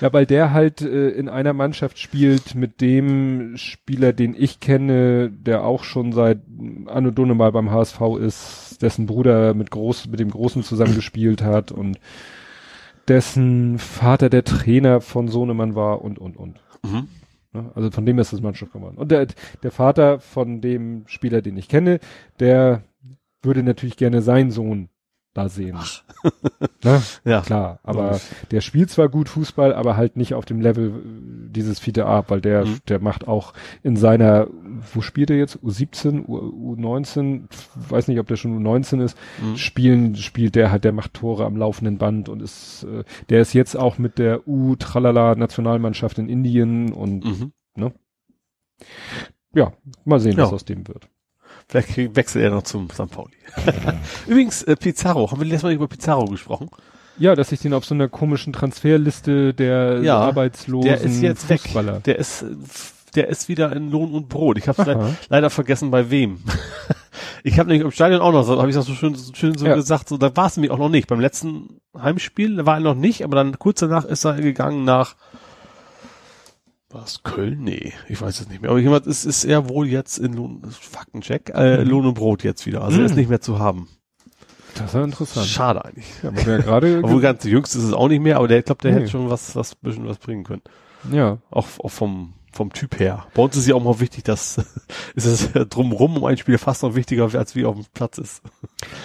Ja, 0.00 0.12
weil 0.14 0.24
der 0.24 0.52
halt 0.52 0.80
äh, 0.80 1.10
in 1.10 1.28
einer 1.28 1.52
Mannschaft 1.52 1.98
spielt 1.98 2.54
mit 2.54 2.80
dem 2.80 3.58
Spieler, 3.58 4.14
den 4.14 4.34
ich 4.34 4.60
kenne, 4.60 5.30
der 5.30 5.64
auch 5.64 5.84
schon 5.84 6.12
seit 6.12 6.38
Anno 6.86 7.10
Dunne 7.10 7.34
mal 7.34 7.52
beim 7.52 7.70
HSV 7.70 8.00
ist, 8.18 8.78
dessen 8.80 9.04
Bruder 9.04 9.52
mit 9.52 9.70
groß, 9.70 10.06
mit 10.06 10.20
dem 10.20 10.30
Großen 10.30 10.62
zusammengespielt 10.62 11.42
hat 11.42 11.70
und 11.70 11.98
dessen 13.08 13.78
Vater 13.78 14.30
der 14.30 14.44
Trainer 14.44 15.00
von 15.00 15.28
Sohnemann 15.28 15.74
war 15.74 16.02
und, 16.02 16.18
und, 16.18 16.36
und. 16.36 16.60
Mhm. 16.84 17.08
Ne? 17.52 17.70
Also 17.74 17.90
von 17.90 18.06
dem 18.06 18.18
ist 18.18 18.32
das 18.32 18.40
Mannschaft 18.40 18.72
geworden. 18.72 18.96
Und 18.96 19.10
der, 19.10 19.26
der 19.62 19.70
Vater 19.70 20.20
von 20.20 20.60
dem 20.60 21.04
Spieler, 21.06 21.42
den 21.42 21.56
ich 21.56 21.68
kenne, 21.68 22.00
der 22.40 22.82
würde 23.42 23.62
natürlich 23.62 23.96
gerne 23.96 24.22
seinen 24.22 24.50
Sohn 24.50 24.88
da 25.36 25.48
sehen. 25.48 25.78
Ne? 26.82 27.02
Ja. 27.24 27.40
Klar. 27.40 27.80
Aber 27.82 28.04
Logisch. 28.06 28.22
der 28.50 28.60
spielt 28.60 28.90
zwar 28.90 29.08
gut 29.08 29.28
Fußball, 29.28 29.74
aber 29.74 29.96
halt 29.96 30.16
nicht 30.16 30.34
auf 30.34 30.44
dem 30.44 30.60
Level 30.60 30.88
äh, 30.88 31.50
dieses 31.50 31.78
Fiete 31.78 32.06
Ab, 32.06 32.30
weil 32.30 32.40
der, 32.40 32.64
mhm. 32.64 32.78
der 32.88 33.00
macht 33.00 33.28
auch 33.28 33.52
in 33.82 33.96
seiner, 33.96 34.46
wo 34.94 35.00
spielt 35.00 35.30
er 35.30 35.36
jetzt? 35.36 35.58
U17, 35.58 36.26
U, 36.26 36.74
U19, 36.74 37.44
weiß 37.88 38.08
nicht, 38.08 38.18
ob 38.20 38.26
der 38.28 38.36
schon 38.36 38.64
U19 38.64 39.02
ist, 39.02 39.18
mhm. 39.42 39.56
spielen, 39.56 40.16
spielt 40.16 40.54
der 40.54 40.70
halt, 40.70 40.84
der 40.84 40.92
macht 40.92 41.14
Tore 41.14 41.44
am 41.44 41.56
laufenden 41.56 41.98
Band 41.98 42.28
und 42.28 42.40
ist, 42.40 42.84
äh, 42.84 43.04
der 43.28 43.40
ist 43.40 43.52
jetzt 43.52 43.76
auch 43.76 43.98
mit 43.98 44.18
der 44.18 44.46
U-Tralala 44.46 45.34
Nationalmannschaft 45.34 46.18
in 46.18 46.28
Indien 46.28 46.92
und, 46.92 47.24
mhm. 47.24 47.52
ne? 47.76 47.92
Ja, 49.54 49.72
mal 50.04 50.20
sehen, 50.20 50.36
ja. 50.36 50.44
was 50.44 50.52
aus 50.52 50.64
dem 50.64 50.86
wird. 50.86 51.08
Vielleicht 51.68 51.96
wechselt 52.16 52.44
er 52.44 52.50
noch 52.50 52.62
zum 52.62 52.88
St. 52.90 53.10
Pauli. 53.10 53.34
Übrigens, 54.26 54.62
äh, 54.62 54.76
Pizarro, 54.76 55.30
haben 55.30 55.40
wir 55.40 55.46
letztes 55.46 55.64
Mal 55.64 55.72
über 55.72 55.88
Pizarro 55.88 56.26
gesprochen? 56.26 56.70
Ja, 57.18 57.34
dass 57.34 57.50
ich 57.50 57.60
den 57.60 57.72
auf 57.72 57.84
so 57.84 57.94
einer 57.94 58.08
komischen 58.08 58.52
Transferliste 58.52 59.54
der 59.54 60.00
ja, 60.02 60.18
Arbeitslosen 60.18 60.88
der 60.88 61.00
ist 61.00 61.22
jetzt 61.22 61.44
Fußballer. 61.44 61.96
Weg. 61.96 62.04
Der 62.04 62.18
ist, 62.18 62.44
der 63.14 63.28
ist 63.28 63.48
wieder 63.48 63.74
in 63.74 63.90
Lohn 63.90 64.12
und 64.12 64.28
Brot. 64.28 64.58
Ich 64.58 64.68
habe 64.68 64.82
le 64.84 65.16
leider 65.28 65.50
vergessen, 65.50 65.90
bei 65.90 66.10
wem. 66.10 66.40
ich 67.42 67.58
habe 67.58 67.68
nämlich 67.68 67.84
im 67.84 67.90
Stadion 67.90 68.20
auch 68.20 68.32
noch, 68.32 68.46
habe 68.48 68.68
ich 68.68 68.74
das 68.76 68.86
so 68.86 68.94
schön, 68.94 69.14
so 69.14 69.34
schön 69.34 69.56
so 69.56 69.66
ja. 69.66 69.74
gesagt, 69.74 70.08
so 70.08 70.18
da 70.18 70.36
war 70.36 70.46
es 70.46 70.56
nämlich 70.56 70.70
auch 70.70 70.78
noch 70.78 70.90
nicht. 70.90 71.08
Beim 71.08 71.20
letzten 71.20 71.80
Heimspiel 71.98 72.64
war 72.66 72.74
er 72.74 72.80
noch 72.80 72.94
nicht, 72.94 73.24
aber 73.24 73.36
dann 73.36 73.58
kurz 73.58 73.80
danach 73.80 74.04
ist 74.04 74.24
er 74.24 74.34
gegangen 74.34 74.84
nach 74.84 75.16
was 76.96 77.22
Köln? 77.22 77.62
Nee, 77.62 77.92
ich 78.08 78.20
weiß 78.20 78.40
es 78.40 78.48
nicht 78.48 78.62
mehr. 78.62 78.70
Aber 78.70 78.80
jemand 78.80 79.06
ist, 79.06 79.24
ist 79.24 79.44
er 79.44 79.68
wohl 79.68 79.86
jetzt 79.86 80.18
in 80.18 80.34
Lohn, 80.34 80.62
Faktencheck, 80.70 81.52
äh, 81.54 81.78
mhm. 81.78 81.90
Lohn 81.90 82.06
und 82.06 82.14
Brot 82.14 82.42
jetzt 82.42 82.66
wieder. 82.66 82.82
Also 82.82 82.96
mhm. 82.96 83.02
er 83.02 83.06
ist 83.06 83.12
mhm. 83.12 83.18
nicht 83.18 83.28
mehr 83.28 83.40
zu 83.40 83.58
haben. 83.58 83.88
Das 84.74 84.86
ist 84.86 84.94
ja 84.94 85.04
interessant. 85.04 85.46
Schade 85.46 85.84
eigentlich. 85.84 86.06
Ja, 86.22 86.30
ja 86.30 86.58
gerade 86.58 87.00
Obwohl 87.02 87.20
ganz 87.20 87.44
jüngst 87.44 87.74
ist 87.74 87.84
es 87.84 87.92
auch 87.92 88.08
nicht 88.08 88.20
mehr, 88.20 88.36
aber 88.36 88.48
der, 88.48 88.58
ich 88.58 88.64
glaube, 88.64 88.82
der 88.82 88.92
nee. 88.92 89.00
hätte 89.00 89.10
schon 89.10 89.30
was, 89.30 89.56
was, 89.56 89.74
bisschen 89.74 90.06
was 90.06 90.18
bringen 90.18 90.44
können. 90.44 90.62
Ja. 91.10 91.38
Auch, 91.50 91.66
auch 91.78 91.90
vom, 91.90 92.34
vom 92.52 92.72
Typ 92.72 92.98
her. 92.98 93.26
Bei 93.34 93.42
uns 93.42 93.56
ist 93.56 93.66
ja 93.66 93.74
auch 93.74 93.82
mal 93.82 94.00
wichtig, 94.00 94.24
dass 94.24 94.58
ist 95.14 95.26
es 95.26 95.52
drumrum 95.68 96.16
um 96.16 96.24
ein 96.24 96.36
Spiel 96.36 96.58
fast 96.58 96.82
noch 96.82 96.94
wichtiger 96.94 97.32
als 97.34 97.54
wie 97.54 97.64
auf 97.64 97.76
dem 97.76 97.84
Platz 97.94 98.18
ist. 98.18 98.42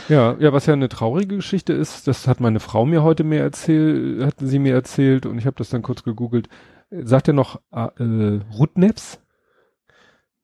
Ja, 0.10 0.36
ja, 0.40 0.52
was 0.52 0.66
ja 0.66 0.74
eine 0.74 0.90
traurige 0.90 1.38
Geschichte 1.38 1.74
ist, 1.74 2.08
das 2.08 2.28
hat 2.28 2.40
meine 2.40 2.60
Frau 2.60 2.86
mir 2.86 3.03
heute 3.03 3.24
mehr 3.24 3.44
erzählt, 3.44 4.24
hat 4.24 4.36
sie 4.40 4.60
mir 4.60 4.74
erzählt 4.74 5.26
und 5.26 5.38
ich 5.38 5.45
habe 5.45 5.58
das 5.58 5.70
dann 5.70 5.82
kurz 5.82 6.03
gegoogelt. 6.03 6.50
Sagt 6.92 7.28
er 7.30 7.34
noch 7.34 7.61
äh, 7.72 8.40
Rudneps? 8.58 9.20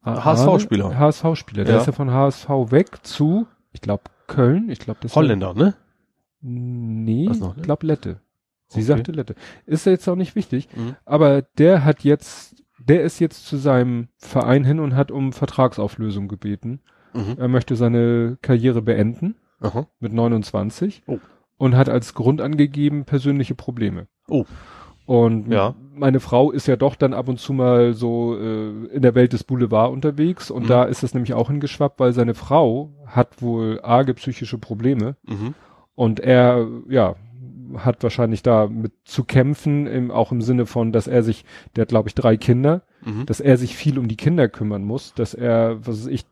HSV-Spieler. 0.03 0.97
HSV-Spieler. 0.97 1.65
Der 1.65 1.75
Ja. 1.75 1.81
ist 1.81 1.87
ja 1.87 1.91
von 1.93 2.11
HSV 2.11 2.47
weg 2.71 3.05
zu, 3.05 3.45
ich 3.73 3.81
glaube, 3.81 4.03
Köln. 4.27 4.69
Ich 4.69 4.79
glaube, 4.79 4.99
das 5.01 5.15
Holländer, 5.15 5.53
ne? 5.53 5.73
Nee, 6.41 7.25
noch, 7.27 7.49
ne? 7.49 7.53
ich 7.57 7.63
glaube 7.63 7.85
Lette. 7.87 8.21
Sie 8.67 8.79
Okay. 8.79 8.85
sagte 8.85 9.11
Lette. 9.11 9.35
Ist 9.65 9.85
ja 9.85 9.91
jetzt 9.93 10.07
auch 10.07 10.15
nicht 10.15 10.35
wichtig, 10.35 10.69
Mhm. 10.75 10.95
aber 11.05 11.41
der 11.41 11.83
hat 11.85 12.03
jetzt, 12.03 12.63
der 12.79 13.03
ist 13.03 13.19
jetzt 13.19 13.45
zu 13.45 13.57
seinem 13.57 14.09
Verein 14.17 14.63
hin 14.63 14.79
und 14.79 14.95
hat 14.95 15.11
um 15.11 15.33
Vertragsauflösung 15.33 16.27
gebeten. 16.27 16.81
Mhm. 17.13 17.35
Er 17.37 17.47
möchte 17.47 17.75
seine 17.75 18.37
Karriere 18.41 18.81
beenden 18.81 19.35
Aha. 19.61 19.87
mit 19.99 20.13
29 20.13 21.03
Oh. 21.07 21.19
und 21.57 21.75
hat 21.75 21.89
als 21.89 22.13
Grund 22.13 22.41
angegeben 22.41 23.05
persönliche 23.05 23.55
Probleme. 23.55 24.07
Oh. 24.29 24.45
Und 25.07 25.49
Ja. 25.51 25.73
meine 25.95 26.19
Frau 26.19 26.51
ist 26.51 26.67
ja 26.67 26.75
doch 26.75 26.93
dann 26.95 27.13
ab 27.13 27.27
und 27.29 27.39
zu 27.39 27.53
mal 27.53 27.93
so 27.93 28.37
äh, 28.37 28.85
in 28.93 29.01
der 29.01 29.15
Welt 29.15 29.33
des 29.33 29.43
Boulevard 29.45 29.91
unterwegs 29.91 30.51
und 30.51 30.63
Mhm. 30.63 30.67
da 30.67 30.83
ist 30.83 31.01
es 31.01 31.13
nämlich 31.15 31.33
auch 31.33 31.47
hingeschwappt, 31.49 31.99
weil 31.99 32.11
seine 32.13 32.35
Frau 32.35 32.91
hat 33.07 33.41
wohl 33.41 33.79
arge 33.81 34.13
psychische 34.13 34.57
Probleme 34.59 35.15
Mhm. 35.25 35.55
und 35.95 36.19
er, 36.19 36.67
ja, 36.89 37.15
hat 37.77 38.03
wahrscheinlich 38.03 38.43
da 38.43 38.67
mit 38.67 38.91
zu 39.05 39.23
kämpfen, 39.23 39.87
im, 39.87 40.11
auch 40.11 40.31
im 40.31 40.41
Sinne 40.41 40.65
von, 40.65 40.91
dass 40.91 41.07
er 41.07 41.23
sich, 41.23 41.43
der 41.75 41.83
hat 41.83 41.89
glaube 41.89 42.09
ich 42.09 42.15
drei 42.15 42.35
Kinder, 42.37 42.81
Mhm. 43.05 43.25
dass 43.25 43.39
er 43.39 43.57
sich 43.57 43.75
viel 43.77 43.97
um 43.97 44.07
die 44.09 44.17
Kinder 44.17 44.49
kümmern 44.49 44.83
muss, 44.83 45.13
dass 45.13 45.33
er, 45.33 45.77
was 45.87 46.01
weiß 46.01 46.07
ich, 46.07 46.25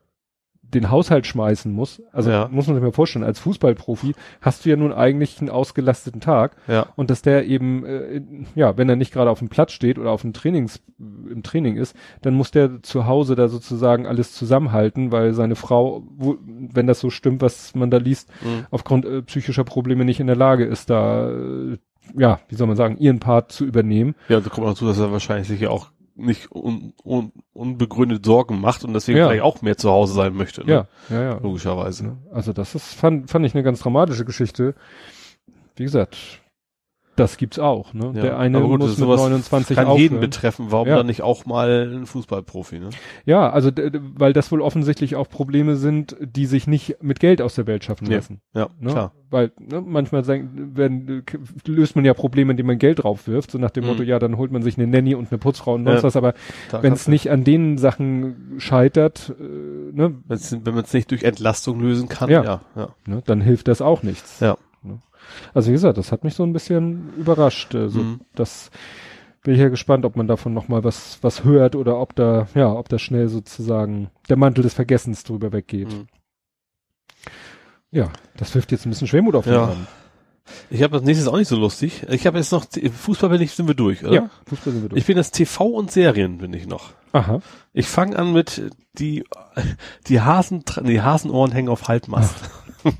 den 0.74 0.90
Haushalt 0.92 1.26
schmeißen 1.28 1.72
muss. 1.72 2.02
Also 2.12 2.32
Ja. 2.32 2.50
muss 2.52 2.68
man 2.68 2.76
sich 2.76 2.84
mal 2.84 2.92
vorstellen, 2.92 3.24
als 3.24 3.40
Fußballprofi 3.40 4.14
hast 4.42 4.66
du 4.66 4.70
ja 4.70 4.76
nun 4.76 4.92
eigentlich 4.92 5.40
einen 5.40 5.50
ausgelasteten 5.50 6.22
Tag 6.22 6.56
Ja. 6.68 6.88
und 6.96 7.10
dass 7.10 7.22
der 7.22 7.46
eben, 7.46 7.86
äh, 7.86 8.22
ja, 8.56 8.78
wenn 8.78 8.90
er 8.90 8.96
nicht 8.96 9.14
gerade 9.14 9.30
auf 9.30 9.40
dem 9.40 9.50
Platz 9.50 9.72
steht 9.72 9.98
oder 10.00 10.12
auf 10.12 10.22
dem 10.22 10.34
Trainings, 10.34 10.82
im 11.00 11.44
Training 11.44 11.78
ist, 11.78 11.96
dann 12.22 12.34
muss 12.34 12.52
der 12.52 12.82
zu 12.84 13.06
Hause 13.06 13.36
da 13.36 13.48
sozusagen 13.48 14.06
alles 14.08 14.34
zusammenhalten, 14.34 15.12
weil 15.12 15.34
seine 15.34 15.56
Frau, 15.56 16.04
wo, 16.18 16.38
wenn 16.42 16.88
das 16.88 17.00
so 17.00 17.10
stimmt, 17.10 17.42
was 17.42 17.76
man 17.76 17.92
da 17.92 17.98
liest, 17.98 18.30
Mhm. 18.44 18.66
aufgrund 18.72 19.06
äh, 19.06 19.22
psychischer 19.22 19.64
Probleme 19.64 20.04
nicht 20.06 20.20
in 20.20 20.28
der 20.28 20.36
Lage 20.36 20.66
ist, 20.66 20.90
da, 20.90 21.30
äh, 21.32 21.78
ja, 22.18 22.40
wie 22.50 22.56
soll 22.56 22.68
man 22.68 22.76
sagen, 22.78 22.98
ihren 22.98 23.20
Part 23.20 23.52
zu 23.52 23.66
übernehmen. 23.66 24.14
Ja, 24.30 24.40
da 24.40 24.50
kommt 24.50 24.68
noch 24.68 24.74
dazu, 24.74 24.86
dass 24.86 25.00
er 25.00 25.12
wahrscheinlich 25.12 25.48
sich 25.48 25.60
ja 25.62 25.70
auch 25.70 25.90
nicht 26.16 26.52
un, 26.52 26.94
un, 27.04 27.32
unbegründet 27.54 28.26
Sorgen 28.26 28.62
macht 28.62 28.84
und 28.84 28.94
deswegen 28.94 29.18
Ja. 29.20 29.28
vielleicht 29.28 29.44
auch 29.44 29.62
mehr 29.62 29.78
zu 29.78 29.90
Hause 29.90 30.14
sein 30.14 30.34
möchte. 30.34 30.66
Ne? 30.66 30.72
Ja, 30.72 30.88
ja, 31.10 31.24
ja. 31.24 31.38
Logischerweise. 31.42 32.18
Also 32.32 32.54
das 32.54 32.74
ist, 32.76 32.94
fand, 32.94 33.30
fand 33.30 33.46
ich 33.46 33.54
eine 33.54 33.64
ganz 33.64 33.80
dramatische 33.80 34.26
Geschichte. 34.26 34.76
Wie 35.76 35.84
gesagt, 35.84 36.18
das 37.16 37.38
gibt's 37.38 37.60
auch. 37.60 37.94
Ne? 37.94 38.12
Ja. 38.16 38.22
Der 38.22 38.40
eine 38.40 38.62
gut, 38.62 38.80
muss 38.80 38.90
mit 38.92 38.98
sowas 38.98 39.20
29 39.22 39.76
Kann 39.76 39.88
jeden 39.98 40.16
aufhören. 40.16 40.20
betreffen, 40.22 40.66
warum 40.70 40.88
Ja. 40.88 40.98
dann 40.98 41.08
nicht 41.08 41.22
auch 41.22 41.46
mal 41.46 41.90
ein 41.94 42.06
Fußballprofi, 42.06 42.80
ne? 42.80 42.90
Ja, 43.26 43.50
also 43.50 43.72
weil 44.16 44.34
das 44.34 44.52
wohl 44.52 44.62
offensichtlich 44.62 45.16
auch 45.16 45.30
Probleme 45.30 45.76
sind, 45.76 46.16
die 46.22 46.46
sich 46.46 46.68
nicht 46.68 46.98
mit 47.02 47.20
Geld 47.20 47.42
aus 47.42 47.56
der 47.56 47.68
Welt 47.68 47.84
schaffen 47.84 48.10
Ja. 48.10 48.18
lassen. 48.18 48.42
Ja, 48.54 48.70
Ne? 48.80 48.92
klar. 48.92 49.14
Weil 49.32 49.52
ne, 49.60 49.82
manchmal 49.82 50.24
sagen, 50.24 50.72
werden, 50.78 51.24
löst 51.68 51.96
man 51.96 52.06
ja 52.06 52.14
Probleme, 52.14 52.52
indem 52.52 52.68
man 52.68 52.78
Geld 52.78 53.04
draufwirft, 53.04 53.52
so 53.52 53.58
nach 53.58 53.72
dem 53.72 53.84
Mhm. 53.84 53.90
Motto, 53.90 54.04
ja, 54.04 54.20
dann 54.20 54.38
holt 54.38 54.52
man 54.52 54.62
sich 54.62 54.78
eine 54.78 54.88
Nanny 54.88 55.16
und 55.16 55.32
eine 55.32 55.40
Putzfrau 55.40 55.74
und 55.74 55.86
sonst 55.86 55.98
Ja. 55.98 56.04
was, 56.04 56.16
aber 56.16 56.34
wenn 56.82 56.94
es 56.94 57.08
nicht 57.08 57.32
an 57.32 57.44
den 57.44 57.78
Sachen 57.78 58.54
scheitert, 58.60 59.34
äh, 59.40 59.44
ne, 59.44 60.16
wenn's, 60.28 60.56
wenn 60.64 60.74
man 60.76 60.84
es 60.84 60.94
nicht 60.94 61.10
durch 61.12 61.24
Entlastung 61.24 61.80
lösen 61.82 62.08
kann, 62.08 62.30
Ja. 62.30 62.44
ja, 62.44 62.62
ja. 62.76 62.90
ne, 63.08 63.22
dann 63.26 63.42
hilft 63.42 63.68
das 63.68 63.82
auch 63.82 64.04
nichts. 64.04 64.40
Ja. 64.40 64.58
Also 65.54 65.70
wie 65.70 65.74
gesagt, 65.74 65.98
das 65.98 66.12
hat 66.12 66.24
mich 66.24 66.34
so 66.36 66.44
ein 66.44 66.54
bisschen 66.54 67.14
überrascht. 67.18 67.74
Äh, 67.76 67.90
so, 67.90 68.00
Mhm. 68.00 68.22
Das 68.36 68.70
bin 69.44 69.54
ich 69.54 69.60
ja 69.60 69.70
gespannt, 69.70 70.06
ob 70.06 70.16
man 70.16 70.28
davon 70.28 70.54
noch 70.54 70.68
mal 70.68 70.84
was 70.84 71.20
was 71.22 71.44
hört 71.44 71.76
oder 71.76 72.00
ob 72.00 72.16
da 72.16 72.48
ja, 72.56 72.72
ob 72.72 72.90
da 72.90 72.98
schnell 73.00 73.28
sozusagen 73.30 74.10
der 74.30 74.38
Mantel 74.38 74.64
des 74.64 74.74
Vergessens 74.74 75.24
drüber 75.24 75.52
weggeht. 75.54 75.90
Mhm. 75.92 76.08
Ja, 77.92 78.10
das 78.38 78.54
wirft 78.56 78.72
jetzt 78.72 78.86
ein 78.86 78.90
bisschen 78.90 79.08
Schwermut 79.08 79.36
auf 79.36 79.46
den 79.46 79.54
Ja. 79.54 79.68
Mann. 79.68 79.88
Ich 80.70 80.84
habe 80.84 80.94
das 80.98 81.02
nächste 81.04 81.32
auch 81.32 81.38
nicht 81.38 81.48
so 81.48 81.56
lustig. 81.56 82.06
Ich 82.10 82.28
habe 82.28 82.38
jetzt 82.38 82.52
noch 82.52 82.66
Fußball 82.66 83.30
bin 83.32 83.42
ich 83.42 83.52
sind 83.54 83.68
wir 83.68 83.74
durch, 83.74 84.04
oder? 84.04 84.14
Ja, 84.14 84.30
Fußball 84.46 84.74
sind 84.74 84.84
wir 84.84 84.90
durch. 84.90 85.00
Ich 85.00 85.08
bin 85.08 85.18
das 85.18 85.32
TV 85.32 85.66
und 85.66 85.92
Serien 85.92 86.38
bin 86.38 86.54
ich 86.54 86.68
noch. 86.68 86.92
Aha. 87.14 87.40
Ich 87.74 87.88
fange 87.88 88.18
an 88.20 88.34
mit 88.34 88.70
die 89.00 89.24
die 90.08 90.22
Hasen 90.22 90.64
die 90.84 91.02
Hasenohren 91.02 91.52
hängen 91.52 91.70
auf 91.70 91.88
Halbmast. 91.88 92.36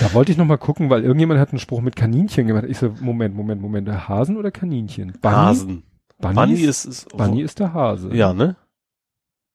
Da 0.00 0.12
wollte 0.14 0.32
ich 0.32 0.38
noch 0.38 0.44
mal 0.46 0.56
gucken, 0.58 0.90
weil 0.90 1.02
irgendjemand 1.02 1.38
hat 1.40 1.50
einen 1.50 1.58
Spruch 1.58 1.80
mit 1.80 1.96
Kaninchen 1.96 2.46
gemacht. 2.46 2.64
Ich 2.68 2.78
so, 2.78 2.94
Moment, 3.00 3.34
Moment, 3.34 3.60
Moment, 3.60 3.86
der 3.88 4.08
Hasen 4.08 4.36
oder 4.36 4.50
Kaninchen? 4.50 5.12
Bunny? 5.20 5.34
Hasen. 5.34 5.82
Bunny, 6.18 6.34
Bunny 6.34 6.60
ist, 6.60 6.84
ist, 6.84 7.08
Bunny 7.16 7.42
ist 7.42 7.58
der 7.58 7.72
Hase. 7.74 8.14
ja, 8.14 8.32
ne? 8.32 8.56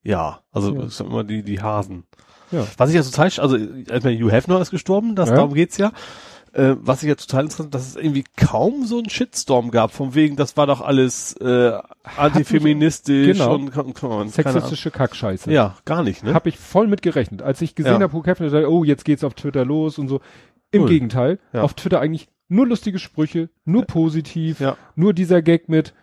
Ja, 0.03 0.41
also 0.51 0.73
Ja. 0.75 0.88
sind 0.89 1.07
immer 1.09 1.23
die 1.23 1.43
die 1.43 1.61
Hasen. 1.61 2.03
Ja. 2.51 2.65
Was 2.77 2.89
ich 2.89 2.95
ja 2.95 3.01
total, 3.03 3.27
sch- 3.27 3.41
also 3.41 3.57
erstmal 3.57 4.15
Hugh 4.15 4.31
Hefner 4.31 4.61
ist 4.61 4.72
gestorben, 4.72 5.15
das 5.15 5.30
Ja. 5.30 5.35
darum 5.35 5.53
geht's 5.53 5.77
ja. 5.77 5.91
Äh, 6.53 6.76
was 6.80 7.03
ich 7.03 7.09
ja 7.09 7.16
total 7.16 7.43
interessant, 7.45 7.74
dass 7.76 7.88
es 7.88 7.95
irgendwie 7.95 8.24
kaum 8.35 8.85
so 8.85 8.98
einen 8.98 9.09
Shitstorm 9.09 9.72
gab, 9.72 9.92
von 9.92 10.16
wegen, 10.16 10.35
das 10.35 10.58
war 10.58 10.67
doch 10.67 10.82
alles 10.82 11.34
äh, 11.38 11.77
antifeministisch 12.16 13.38
genau. 13.38 13.56
und, 13.56 13.77
und, 13.77 14.03
und. 14.03 14.30
Sexistische 14.34 14.92
Kackscheiße. 14.92 15.51
Ja, 15.51 15.76
gar 15.85 16.03
nicht, 16.03 16.24
ne? 16.24 16.34
Hab 16.34 16.48
ich 16.48 16.58
voll 16.58 16.88
mit 16.88 17.01
gerechnet. 17.01 17.42
Als 17.42 17.61
ich 17.61 17.76
gesehen 17.76 17.93
Ja. 17.95 18.00
habe, 18.01 18.14
Hugh 18.14 18.26
Hefner, 18.30 18.50
dachte 18.50 18.72
oh, 18.72 18.84
jetzt 18.84 19.06
geht's 19.06 19.24
auf 19.24 19.34
Twitter 19.34 19.66
los 19.66 19.98
und 20.00 20.08
so. 20.08 20.22
Im 20.72 20.84
Cool. 20.84 20.90
Gegenteil. 20.90 21.40
Ja. 21.53 21.61
Auf 21.61 21.74
Twitter 21.74 22.00
eigentlich 22.01 22.27
nur 22.50 22.67
lustige 22.67 23.00
Sprüche, 23.00 23.50
nur 23.66 23.85
positiv, 23.85 24.59
Ja. 24.59 24.77
nur 24.95 25.14
dieser 25.14 25.42
Gag 25.42 25.69
mit 25.69 25.93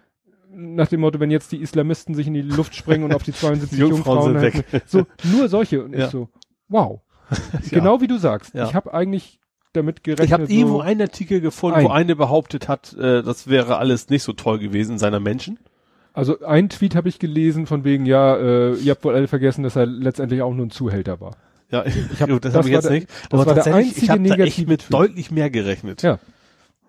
nach 0.57 0.87
dem 0.89 1.01
Motto, 1.01 1.19
wenn 1.19 1.31
jetzt 1.33 1.51
die 1.53 1.61
Islamisten 1.61 2.15
sich 2.15 2.29
in 2.29 2.35
die 2.35 2.43
Luft 2.43 2.75
sprengen 2.77 3.05
und 3.05 3.15
auf 3.15 3.23
die 3.25 3.33
72 3.35 3.71
Die 3.77 3.77
Jungfrauen 3.83 4.35
Jungfrauen, 4.35 4.53
sind 4.53 4.73
halten. 4.73 4.83
So, 4.87 5.07
nur 5.25 5.49
solche. 5.49 5.85
Und 5.85 5.95
ich 5.95 6.07
so, 6.07 6.29
wow. 6.69 7.01
Genau 7.71 8.01
wie 8.01 8.07
du 8.07 8.19
sagst. 8.19 8.55
Ich 8.55 8.75
habe 8.75 8.93
eigentlich 8.95 9.41
damit 9.75 10.03
gerechnet. 10.05 10.27
Ich 10.27 10.33
habe 10.33 10.47
so, 10.47 10.53
irgendwo 10.53 10.81
einen 10.81 11.03
Artikel 11.03 11.41
gefunden, 11.41 11.83
wo 11.85 11.89
Ein. 11.89 12.03
eine 12.05 12.17
behauptet 12.17 12.69
hat, 12.69 12.93
äh, 12.95 13.23
das 13.23 13.49
wäre 13.49 13.77
alles 13.79 14.09
nicht 14.09 14.23
so 14.23 14.33
toll 14.33 14.59
gewesen 14.59 14.99
seiner 14.99 15.21
Menschen. 15.21 15.59
Also 16.13 16.41
ein 16.45 16.69
Tweet 16.69 16.95
habe 16.95 17.09
ich 17.09 17.19
gelesen 17.19 17.67
von 17.67 17.85
wegen, 17.85 18.07
ja, 18.07 18.37
äh, 18.37 18.75
ihr 18.75 18.93
habt 18.93 19.05
wohl 19.05 19.15
alle 19.15 19.27
vergessen, 19.29 19.63
dass 19.65 19.77
er 19.77 19.87
letztendlich 19.87 20.43
auch 20.43 20.55
nur 20.55 20.67
ein 20.67 20.71
Zuhälter 20.71 21.21
war. 21.21 21.37
Ja, 21.71 21.85
ich 21.85 22.21
hab- 22.21 22.31
hab, 22.31 22.41
das, 22.41 22.53
das 22.53 22.55
habe 22.55 22.69
ich 22.69 22.73
jetzt 22.75 22.85
der- 22.85 22.93
nicht. 22.93 23.09
das 23.31 23.39
war 23.39 23.45
der 23.47 23.55
tatsächlich, 23.57 23.87
einzige 23.89 24.05
ich 24.05 24.11
habe 24.11 24.23
da 24.23 24.29
echt 24.29 24.39
negative 24.39 24.71
mit 24.71 24.81
Tweet. 24.83 24.93
deutlich 24.95 25.31
mehr 25.31 25.51
gerechnet. 25.51 26.03
Ja. 26.03 26.19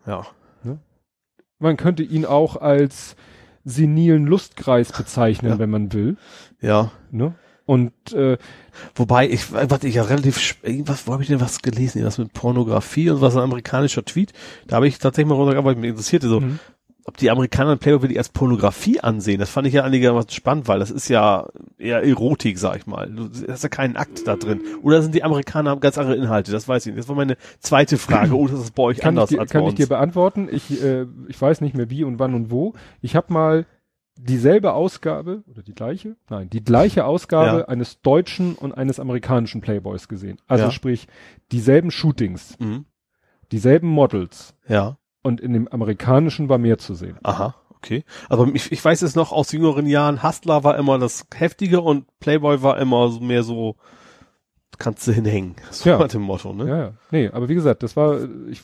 Ja. 0.05 0.25
Man 1.57 1.77
könnte 1.77 2.03
ihn 2.03 2.25
auch 2.25 2.57
als 2.57 3.15
senilen 3.63 4.25
Lustkreis 4.25 4.91
bezeichnen, 4.91 5.53
Ja. 5.53 5.59
wenn 5.59 5.69
man 5.69 5.93
will. 5.93 6.17
Ja. 6.61 6.91
Ne? 7.11 7.33
Und 7.65 7.91
äh, 8.13 8.37
Wobei, 8.93 9.29
ich, 9.29 9.51
warte, 9.51 9.87
ich 9.87 9.95
ja 9.95 10.03
relativ, 10.03 10.57
irgendwas, 10.61 11.07
wo 11.07 11.13
habe 11.13 11.23
ich 11.23 11.29
denn 11.29 11.41
was 11.41 11.61
gelesen? 11.61 12.03
Was 12.05 12.17
mit 12.17 12.33
Pornografie 12.33 13.09
und 13.09 13.21
was 13.21 13.35
ein 13.35 13.41
amerikanischer 13.43 14.03
Tweet. 14.05 14.33
Da 14.67 14.75
habe 14.77 14.87
ich 14.87 14.99
tatsächlich 14.99 15.29
mal 15.29 15.35
runtergegangen, 15.35 15.65
weil 15.65 15.73
ich 15.73 15.79
mich 15.79 15.89
interessierte, 15.91 16.27
so, 16.27 16.41
Mhm. 16.41 16.59
ob 17.05 17.17
die 17.17 17.31
Amerikaner 17.31 17.75
Playboy 17.77 18.01
wirklich 18.03 18.17
als 18.17 18.29
Pornografie 18.29 18.99
ansehen. 18.99 19.39
Das 19.39 19.49
fand 19.49 19.65
ich 19.67 19.73
ja 19.73 19.83
einigermaßen 19.83 20.31
spannend, 20.31 20.67
weil 20.67 20.79
das 20.79 20.91
ist 20.91 21.07
ja 21.07 21.47
eher 21.77 22.03
Erotik, 22.03 22.57
sag 22.59 22.77
ich 22.77 22.85
mal. 22.87 23.09
Du 23.09 23.29
hast 23.47 23.63
ja 23.63 23.69
keinen 23.69 23.95
Akt 23.95 24.27
da 24.27 24.35
drin. 24.35 24.61
Oder 24.83 25.01
sind 25.01 25.15
die 25.15 25.23
Amerikaner 25.23 25.69
haben 25.71 25.79
ganz 25.79 25.97
andere 25.97 26.15
Inhalte? 26.17 26.51
Das 26.51 26.67
weiß 26.67 26.85
ich 26.85 26.93
nicht. 26.93 26.99
Das 27.03 27.07
war 27.09 27.15
meine 27.15 27.37
zweite 27.59 27.97
Frage. 27.97 28.35
Oder 28.35 28.53
ist 28.53 28.61
das 28.61 28.71
bei 28.71 28.83
euch 28.83 28.97
kann, 28.97 29.13
ich 29.13 29.19
anders 29.19 29.29
dir, 29.29 29.39
als 29.39 29.51
kann 29.51 29.61
bei 29.61 29.67
ich 29.67 29.71
uns? 29.71 29.77
dir 29.77 29.87
beantworten. 29.87 30.49
Ich, 30.51 30.83
äh, 30.83 31.05
ich 31.29 31.41
weiß 31.41 31.61
nicht 31.61 31.75
mehr 31.75 31.89
wie 31.89 32.03
und 32.03 32.19
wann 32.19 32.33
und 32.33 32.51
wo. 32.51 32.73
Ich 33.01 33.15
habe 33.15 33.31
mal 33.31 33.65
dieselbe 34.17 34.73
Ausgabe 34.73 35.43
oder 35.47 35.61
die 35.61 35.73
gleiche? 35.75 36.15
Nein, 36.29 36.49
die 36.49 36.63
gleiche 36.63 37.05
Ausgabe 37.05 37.59
Ja. 37.59 37.65
eines 37.67 38.01
deutschen 38.01 38.55
und 38.55 38.73
eines 38.73 38.99
amerikanischen 38.99 39.61
Playboys 39.61 40.07
gesehen. 40.07 40.37
Also 40.47 40.65
Ja. 40.65 40.71
sprich 40.71 41.07
dieselben 41.51 41.91
Shootings, 41.91 42.57
mhm. 42.59 42.85
dieselben 43.51 43.89
Models 43.89 44.55
Ja. 44.67 44.97
und 45.21 45.41
in 45.41 45.53
dem 45.53 45.67
amerikanischen 45.67 46.49
war 46.49 46.57
mehr 46.57 46.77
zu 46.77 46.93
sehen. 46.95 47.17
Aha, 47.23 47.55
okay. 47.71 48.03
Aber 48.29 48.47
ich, 48.53 48.71
ich 48.71 48.83
weiß 48.83 49.01
es 49.01 49.15
noch 49.15 49.31
aus 49.31 49.51
jüngeren 49.51 49.85
Jahren, 49.85 50.23
Hustler 50.23 50.63
war 50.63 50.77
immer 50.77 50.97
das 50.97 51.25
Heftige 51.35 51.81
und 51.81 52.05
Playboy 52.19 52.61
war 52.63 52.77
immer 52.79 53.09
so 53.09 53.19
mehr 53.19 53.43
so, 53.43 53.75
kannst 54.77 55.05
du 55.07 55.11
hinhängen. 55.11 55.55
So 55.71 55.89
Ja. 55.89 56.07
dem 56.07 56.21
Motto, 56.21 56.53
ne? 56.53 56.67
Ja, 56.67 56.77
ja. 56.77 56.93
Nee, 57.11 57.29
aber 57.33 57.49
wie 57.49 57.55
gesagt, 57.55 57.83
das 57.83 57.95
war, 57.97 58.19
ich, 58.49 58.61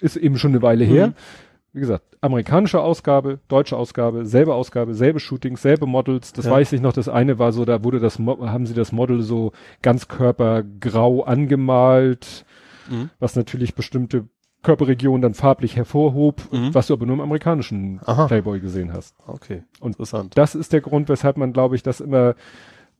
ist 0.00 0.16
eben 0.16 0.36
schon 0.38 0.50
eine 0.52 0.62
Weile 0.62 0.84
her. 0.84 1.08
Mhm. 1.08 1.14
Wie 1.72 1.80
gesagt, 1.80 2.04
amerikanische 2.22 2.80
Ausgabe, 2.80 3.40
deutsche 3.48 3.76
Ausgabe, 3.76 4.24
selbe 4.24 4.54
Ausgabe, 4.54 4.94
selbe 4.94 5.20
Shootings, 5.20 5.60
selbe 5.62 5.86
Models. 5.86 6.32
Das 6.32 6.46
Ja. 6.46 6.52
weiß 6.52 6.72
ich 6.72 6.80
noch. 6.80 6.92
Das 6.94 7.08
eine 7.08 7.38
war 7.38 7.52
so, 7.52 7.64
da 7.64 7.84
wurde 7.84 8.00
das, 8.00 8.18
haben 8.18 8.66
sie 8.66 8.74
das 8.74 8.90
Model 8.90 9.20
so 9.20 9.52
ganz 9.82 10.08
körpergrau 10.08 11.22
angemalt, 11.24 12.44
Mhm. 12.88 13.10
was 13.20 13.36
natürlich 13.36 13.74
bestimmte 13.74 14.26
Körperregion 14.62 15.20
dann 15.20 15.34
farblich 15.34 15.76
hervorhob, 15.76 16.42
Mhm. 16.50 16.74
was 16.74 16.88
du 16.88 16.94
aber 16.94 17.06
nur 17.06 17.14
im 17.16 17.20
amerikanischen 17.20 18.00
Aha. 18.04 18.26
Playboy 18.26 18.60
gesehen 18.60 18.92
hast. 18.92 19.14
Okay. 19.26 19.62
Und 19.80 19.90
Interessant. 19.92 20.36
Das 20.36 20.54
ist 20.54 20.72
der 20.72 20.80
Grund, 20.80 21.08
weshalb 21.08 21.36
man, 21.36 21.52
glaube 21.52 21.76
ich, 21.76 21.82
das 21.82 22.00
immer, 22.00 22.34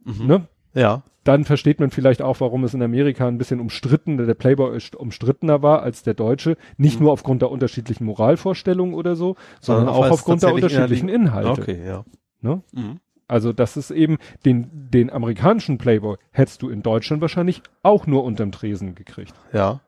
Mhm. 0.04 0.26
ne? 0.26 0.46
Ja. 0.74 1.02
Dann 1.28 1.44
versteht 1.44 1.78
man 1.78 1.90
vielleicht 1.90 2.22
auch, 2.22 2.40
warum 2.40 2.64
es 2.64 2.72
in 2.72 2.80
Amerika 2.82 3.28
ein 3.28 3.36
bisschen 3.36 3.60
umstritten, 3.60 4.16
der 4.16 4.32
Playboy 4.32 4.78
umstrittener 4.96 5.60
war 5.60 5.82
als 5.82 6.02
der 6.02 6.14
deutsche. 6.14 6.56
Nicht 6.78 6.98
Mhm. 6.98 7.04
nur 7.04 7.12
aufgrund 7.12 7.42
der 7.42 7.50
unterschiedlichen 7.50 8.06
Moralvorstellungen 8.06 8.94
oder 8.94 9.14
so, 9.14 9.36
sondern 9.60 9.88
Sondern 9.88 10.06
auch 10.06 10.10
aufgrund 10.10 10.42
der 10.42 10.54
unterschiedlichen 10.54 11.10
Inhalte. 11.10 11.50
Okay, 11.60 11.86
ja. 11.86 12.06
Ne? 12.40 12.62
Mhm. 12.72 13.00
Also 13.26 13.52
das 13.52 13.76
ist 13.76 13.90
eben, 13.90 14.16
den, 14.46 14.70
den 14.72 15.10
amerikanischen 15.10 15.76
Playboy 15.76 16.16
hättest 16.30 16.62
du 16.62 16.70
in 16.70 16.82
Deutschland 16.82 17.20
wahrscheinlich 17.20 17.60
auch 17.82 18.06
nur 18.06 18.24
unterm 18.24 18.50
Tresen 18.50 18.94
gekriegt. 18.94 19.34
Ja. 19.52 19.80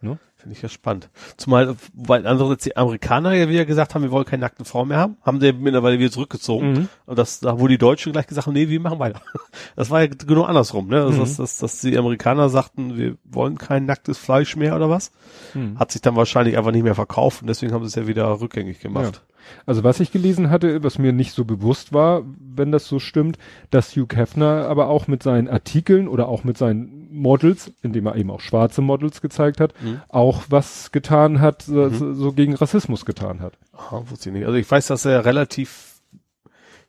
Ne? 0.00 0.18
Finde 0.44 0.56
ich 0.56 0.62
ja 0.62 0.68
spannend. 0.68 1.08
Zumal, 1.38 1.74
weil 1.94 2.26
andererseits 2.26 2.64
die 2.64 2.76
Amerikaner 2.76 3.32
ja 3.32 3.48
wieder 3.48 3.64
gesagt 3.64 3.94
haben, 3.94 4.02
wir 4.02 4.10
wollen 4.10 4.26
keine 4.26 4.42
nackten 4.42 4.66
Frauen 4.66 4.88
mehr 4.88 4.98
haben, 4.98 5.16
haben 5.22 5.40
sie 5.40 5.54
mittlerweile 5.54 5.98
wieder 5.98 6.10
zurückgezogen. 6.10 6.72
Mhm. 6.72 6.88
Und 7.06 7.18
das, 7.18 7.40
da 7.40 7.58
wo 7.58 7.66
die 7.66 7.78
Deutschen 7.78 8.12
gleich 8.12 8.26
gesagt 8.26 8.46
haben, 8.46 8.52
nee, 8.52 8.68
wir 8.68 8.78
machen 8.80 8.98
weiter. 8.98 9.22
Das 9.76 9.90
war 9.90 10.02
ja 10.02 10.06
genau 10.08 10.42
andersrum, 10.42 10.88
ne? 10.88 11.02
Also, 11.02 11.14
Mhm. 11.16 11.20
dass, 11.20 11.36
dass, 11.36 11.58
dass 11.58 11.80
die 11.80 11.96
Amerikaner 11.96 12.48
sagten, 12.50 12.96
wir 12.98 13.16
wollen 13.24 13.56
kein 13.58 13.86
nacktes 13.86 14.18
Fleisch 14.18 14.54
mehr 14.56 14.76
oder 14.76 14.90
was. 14.90 15.10
Mhm. 15.54 15.78
Hat 15.78 15.90
sich 15.92 16.02
dann 16.02 16.14
wahrscheinlich 16.14 16.58
einfach 16.58 16.70
nicht 16.72 16.84
mehr 16.84 16.94
verkauft 16.94 17.40
und 17.42 17.48
deswegen 17.48 17.72
haben 17.72 17.82
sie 17.82 17.88
es 17.88 17.94
ja 17.94 18.06
wieder 18.06 18.40
rückgängig 18.40 18.80
gemacht. 18.80 19.22
Also 19.66 19.84
was 19.84 20.00
ich 20.00 20.10
gelesen 20.10 20.48
hatte, 20.50 20.82
was 20.82 20.98
mir 20.98 21.12
nicht 21.12 21.32
so 21.32 21.44
bewusst 21.44 21.92
war, 21.92 22.22
wenn 22.54 22.72
das 22.72 22.86
so 22.86 22.98
stimmt, 22.98 23.36
dass 23.70 23.94
Hugh 23.94 24.14
Hefner 24.16 24.66
aber 24.68 24.88
auch 24.88 25.06
mit 25.06 25.22
seinen 25.22 25.48
Artikeln 25.48 26.08
oder 26.08 26.28
auch 26.28 26.44
mit 26.44 26.56
seinen 26.56 27.08
Models, 27.12 27.70
indem 27.82 28.06
er 28.06 28.16
eben 28.16 28.30
auch 28.30 28.40
schwarze 28.40 28.80
Models 28.80 29.20
gezeigt 29.20 29.60
hat, 29.60 29.74
Mhm. 29.82 30.00
Auch 30.34 30.44
was 30.48 30.92
getan 30.92 31.40
hat, 31.40 31.62
so, 31.62 31.88
so- 31.90 32.12
so 32.14 32.32
gegen 32.32 32.54
Rassismus 32.54 33.04
getan 33.04 33.40
hat. 33.40 33.54
Aha, 33.72 34.02
wusste 34.08 34.28
ich 34.30 34.34
nicht. 34.34 34.46
Also 34.46 34.56
ich 34.58 34.70
weiß, 34.70 34.86
dass 34.88 35.04
er 35.04 35.24
relativ 35.24 36.00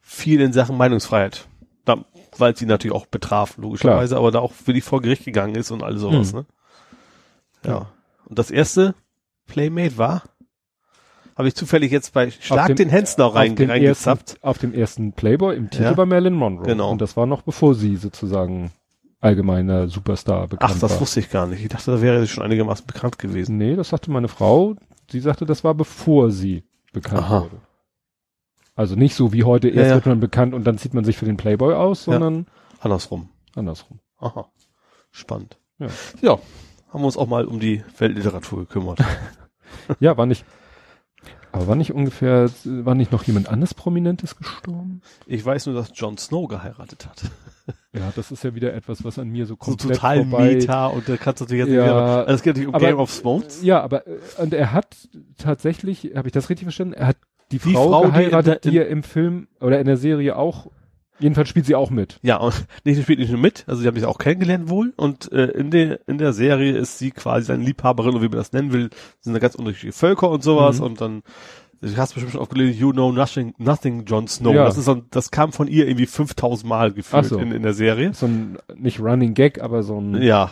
viel 0.02 0.42
in 0.42 0.54
Sachen 0.54 0.78
Meinungsfreiheit, 0.78 1.48
weil 2.38 2.56
sie 2.56 2.66
natürlich 2.66 2.96
auch 2.96 3.06
betraf, 3.06 3.58
logischerweise, 3.58 4.18
aber 4.18 4.32
da 4.32 4.40
auch 4.40 4.54
wirklich 4.66 4.84
vor 4.84 5.02
Gericht 5.02 5.26
gegangen 5.26 5.56
ist 5.56 5.72
und 5.72 5.84
all 5.84 5.98
sowas, 5.98 6.34
Mhm. 6.34 6.40
ne? 6.40 6.46
Ja. 7.64 7.72
Ja. 7.72 7.90
Und 8.26 8.40
das 8.40 8.52
erste 8.52 8.94
Playmate 9.48 9.98
war? 9.98 10.24
Habe 11.38 11.48
ich 11.50 11.56
zufällig 11.56 11.92
jetzt 11.92 12.14
bei 12.14 12.32
Schlag 12.32 12.68
dem- 12.68 12.76
den 12.78 12.90
Hensler 12.90 13.26
rein, 13.36 13.52
auf, 13.52 13.56
dem 13.58 13.70
reingezapft. 13.70 14.30
ersten, 14.30 14.44
auf 14.48 14.58
dem 14.58 14.74
ersten 14.74 15.12
Playboy 15.14 15.56
im 15.56 15.70
Titel 15.70 15.84
Ja. 15.84 15.94
bei 15.94 16.06
Marilyn 16.06 16.34
Monroe. 16.34 16.66
Genau. 16.66 16.92
Und 16.92 17.02
das 17.02 17.18
war 17.18 17.26
noch 17.26 17.42
bevor 17.42 17.76
sie 17.76 17.98
sozusagen 17.98 18.72
allgemeiner 19.26 19.88
Superstar 19.90 20.48
bekannt 20.48 20.74
Ach, 20.76 20.80
das 20.80 20.92
war. 20.94 21.02
wusste 21.02 21.20
ich 21.20 21.30
gar 21.30 21.48
nicht. 21.48 21.62
Ich 21.62 21.68
dachte, 21.70 21.92
da 21.92 22.02
wäre 22.02 22.22
sie 22.22 22.28
schon 22.28 22.44
einigermaßen 22.44 22.86
bekannt 22.88 23.20
gewesen. 23.20 23.58
Nee, 23.58 23.76
das 23.76 23.90
sagte 23.90 24.12
meine 24.12 24.28
Frau. 24.28 24.76
Sie 25.12 25.20
sagte, 25.20 25.46
das 25.46 25.64
war 25.64 25.74
bevor 25.74 26.32
sie 26.32 26.64
bekannt 26.94 27.24
Aha. 27.24 27.42
wurde. 27.44 27.58
Also 28.76 28.96
nicht 28.96 29.16
so 29.16 29.34
wie 29.34 29.44
heute, 29.44 29.70
Ja, 29.70 29.76
erst 29.76 29.90
ja. 29.90 29.96
wird 29.96 30.06
man 30.06 30.20
bekannt 30.20 30.54
und 30.54 30.64
dann 30.66 30.78
zieht 30.78 30.94
man 30.94 31.04
sich 31.06 31.18
für 31.18 31.26
den 31.26 31.38
Playboy 31.38 31.74
aus, 31.74 32.06
Ja. 32.06 32.14
sondern 32.14 32.46
Andersrum. 32.80 33.30
andersrum. 33.56 34.00
Aha. 34.20 34.50
Spannend. 35.12 35.58
Ja. 35.80 35.88
ja. 36.22 36.32
Haben 36.90 37.02
wir 37.02 37.06
uns 37.08 37.18
auch 37.18 37.28
mal 37.28 37.46
um 37.46 37.60
die 37.60 37.84
Weltliteratur 37.98 38.60
gekümmert. 38.60 39.00
Ja, 40.00 40.16
war 40.18 40.26
nicht. 40.26 40.46
Aber 41.52 41.68
war 41.68 41.76
nicht 41.76 41.92
ungefähr, 41.94 42.50
war 42.66 42.96
nicht 42.96 43.12
noch 43.12 43.24
jemand 43.24 43.48
anderes 43.50 43.74
Prominentes 43.74 44.36
gestorben? 44.38 45.02
Ich 45.26 45.44
weiß 45.46 45.66
nur, 45.68 45.76
dass 45.76 45.92
Jon 45.94 46.18
Snow 46.18 46.48
geheiratet 46.48 47.06
hat. 47.08 47.24
Ja, 47.94 48.12
das 48.16 48.32
ist 48.32 48.44
ja 48.44 48.54
wieder 48.54 48.74
etwas, 48.74 49.04
was 49.04 49.18
an 49.18 49.30
mir 49.30 49.46
so 49.46 49.54
So 49.54 49.58
komplett 49.58 49.96
total 49.96 50.18
vorbei. 50.18 50.54
Meta 50.56 50.88
und 50.88 51.08
da 51.10 51.18
kannst 51.18 51.42
du 51.42 51.46
natürlich 51.46 51.66
jetzt 51.66 51.74
Ja, 51.76 51.84
nicht 51.84 51.94
mehr, 51.94 52.04
also 52.04 52.34
es 52.34 52.42
geht 52.44 52.52
natürlich 52.54 52.68
um 52.70 52.76
aber- 52.76 52.86
Game 52.86 53.00
of 53.00 53.20
Thrones. 53.22 53.64
Ja, 53.64 53.82
aber 53.82 54.06
äh, 54.08 54.18
und 54.38 54.54
er 54.54 54.72
hat 54.72 54.96
tatsächlich, 55.38 56.12
habe 56.16 56.28
ich 56.28 56.32
das 56.34 56.50
richtig 56.50 56.66
verstanden? 56.66 56.94
Er 56.94 57.08
hat 57.08 57.18
die, 57.52 57.60
Die 57.60 57.74
Frau, 57.74 57.90
Frau, 57.90 58.02
die 58.02 58.08
in 58.08 58.14
geheiratet, 58.14 58.64
die, 58.66 58.78
er 58.78 58.88
im 58.88 59.04
Film 59.04 59.48
oder 59.62 59.80
in 59.80 59.86
der 59.86 59.98
Serie 59.98 60.36
auch. 60.36 60.68
Jedenfalls 61.18 61.48
spielt 61.48 61.66
sie 61.66 61.76
auch 61.76 61.92
mit. 61.92 62.20
Ja, 62.24 62.38
und 62.38 62.66
nicht, 62.84 62.98
sie 62.98 63.04
spielt 63.04 63.20
nicht 63.20 63.32
nur 63.32 63.40
mit, 63.40 63.64
also 63.68 63.82
sie 63.82 63.88
haben 63.88 63.96
sich 63.96 64.06
auch 64.06 64.18
kennengelernt 64.18 64.68
wohl 64.70 64.94
und 64.98 65.32
äh, 65.32 65.46
in 65.52 65.72
der 65.72 66.02
in 66.08 66.18
der 66.18 66.34
Serie 66.34 66.76
ist 66.78 67.00
sie 67.00 67.12
quasi 67.12 67.46
seine 67.48 67.64
Liebhaberin 67.64 68.12
oder 68.16 68.22
wie 68.22 68.28
man 68.28 68.38
das 68.38 68.52
nennen 68.52 68.74
will, 68.74 68.90
sind 69.22 69.34
da 69.34 69.40
ganz 69.40 69.56
unterschiedliche 69.56 69.98
Völker 69.98 70.30
und 70.30 70.44
sowas 70.44 70.80
Mhm. 70.80 70.86
und 70.86 71.02
dann 71.02 71.24
du 71.82 71.98
hast 71.98 72.14
bestimmt 72.14 72.32
schon 72.34 72.42
aufgelesen, 72.42 72.80
you 72.80 72.92
know 72.92 73.12
nothing, 73.12 73.54
nothing 73.58 74.06
Jon 74.06 74.28
Snow. 74.28 74.54
Ja. 74.54 74.66
Das 74.66 74.78
ist 74.78 74.86
so, 74.86 74.94
ein- 74.96 75.06
das 75.12 75.32
kam 75.32 75.52
von 75.52 75.68
ihr 75.68 75.88
irgendwie 75.88 76.06
5000 76.08 76.68
Mal 76.70 76.92
gefühlt 76.92 77.26
so. 77.26 77.38
in, 77.38 77.52
in 77.52 77.64
der 77.64 77.74
Serie. 77.74 78.14
So 78.14 78.26
ein 78.28 78.58
nicht 78.76 79.00
Running 79.00 79.34
Gag, 79.34 79.62
aber 79.62 79.84
so 79.84 80.00
ein 80.00 80.22
Ja. 80.22 80.52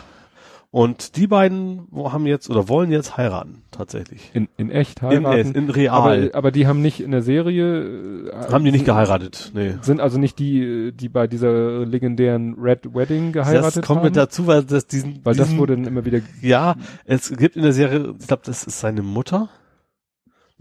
Und 0.70 1.14
die 1.16 1.28
beiden 1.28 1.86
haben 1.94 2.26
jetzt 2.26 2.50
oder 2.50 2.68
wollen 2.68 2.90
jetzt 2.90 3.16
heiraten, 3.16 3.62
tatsächlich. 3.70 4.32
in, 4.34 4.48
in 4.56 4.70
echt 4.72 5.02
In, 5.02 5.24
heiraten. 5.24 5.54
in 5.54 5.70
real. 5.70 5.94
aber, 5.94 6.34
aber 6.36 6.50
die 6.50 6.66
haben 6.66 6.82
nicht 6.82 6.98
in 6.98 7.12
der 7.12 7.22
Serie 7.22 8.28
äh, 8.32 8.52
haben 8.52 8.64
die 8.64 8.72
nicht 8.72 8.84
geheiratet, 8.84 9.52
nee. 9.54 9.74
sind 9.82 10.00
also 10.00 10.18
nicht 10.18 10.36
die, 10.40 10.90
die 10.92 11.08
bei 11.08 11.28
dieser 11.28 11.86
legendären 11.86 12.54
Red 12.58 12.92
Wedding 12.92 13.30
geheiratet 13.30 13.76
Das 13.76 13.86
kommt 13.86 13.98
haben. 14.00 14.06
mit 14.06 14.16
dazu, 14.16 14.48
weil 14.48 14.64
das 14.64 14.88
diesen, 14.88 15.20
weil 15.24 15.36
das 15.36 15.46
diesen 15.46 15.60
wurde 15.60 15.76
dann 15.76 15.84
immer 15.86 16.04
wieder 16.04 16.18
Ja, 16.42 16.74
es 17.04 17.30
gibt 17.36 17.54
in 17.54 17.62
der 17.62 17.72
Serie, 17.72 18.12
ich 18.18 18.26
glaube, 18.26 18.42
das 18.44 18.64
ist 18.64 18.80
seine 18.80 19.02
Mutter. 19.02 19.50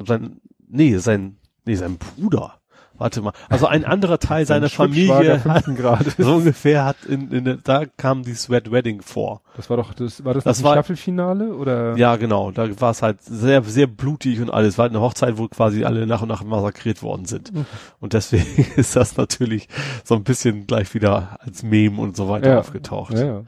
Sein, 0.05 0.41
nee, 0.69 0.97
sein, 0.97 1.37
nee, 1.65 1.75
sein 1.75 1.97
Bruder. 1.97 2.55
Warte 2.95 3.23
mal. 3.23 3.33
Also 3.49 3.65
ein 3.65 3.85
anderer 3.85 4.19
Teil 4.19 4.45
seiner 4.45 4.69
Familie 4.69 5.43
hat, 5.43 6.05
so 6.19 6.35
ungefähr 6.35 6.85
hat 6.85 6.97
in, 7.09 7.31
in 7.31 7.43
der, 7.43 7.55
da 7.57 7.85
kam 7.85 8.21
die 8.21 8.35
Sweat 8.35 8.71
Wedding 8.71 9.01
vor. 9.01 9.41
Das 9.57 9.67
war 9.71 9.77
doch 9.77 9.95
das 9.95 10.23
war 10.23 10.35
das, 10.35 10.43
Das 10.43 10.57
das 10.57 10.63
war- 10.63 10.73
Staffelfinale 10.73 11.55
oder 11.55 11.97
Ja, 11.97 12.17
genau. 12.17 12.51
Da 12.51 12.79
war 12.79 12.91
es 12.91 13.01
halt 13.01 13.23
sehr, 13.23 13.63
sehr 13.63 13.87
blutig 13.87 14.39
und 14.41 14.51
alles. 14.51 14.77
War 14.77 14.83
halt 14.83 14.91
eine 14.91 15.01
Hochzeit, 15.01 15.39
wo 15.39 15.47
quasi 15.47 15.83
alle 15.85 16.05
nach 16.05 16.21
und 16.21 16.27
nach 16.29 16.43
massakriert 16.43 17.01
worden 17.01 17.25
sind. 17.25 17.51
Mhm. 17.53 17.65
Und 17.99 18.13
deswegen 18.13 18.71
ist 18.75 18.95
das 18.95 19.17
natürlich 19.17 19.67
so 20.03 20.13
ein 20.13 20.23
bisschen 20.23 20.67
gleich 20.67 20.93
wieder 20.93 21.39
als 21.41 21.63
Meme 21.63 21.99
und 21.99 22.15
so 22.15 22.29
weiter 22.29 22.51
Ja. 22.51 22.59
aufgetaucht. 22.59 23.15
ja, 23.15 23.25
ja. 23.25 23.41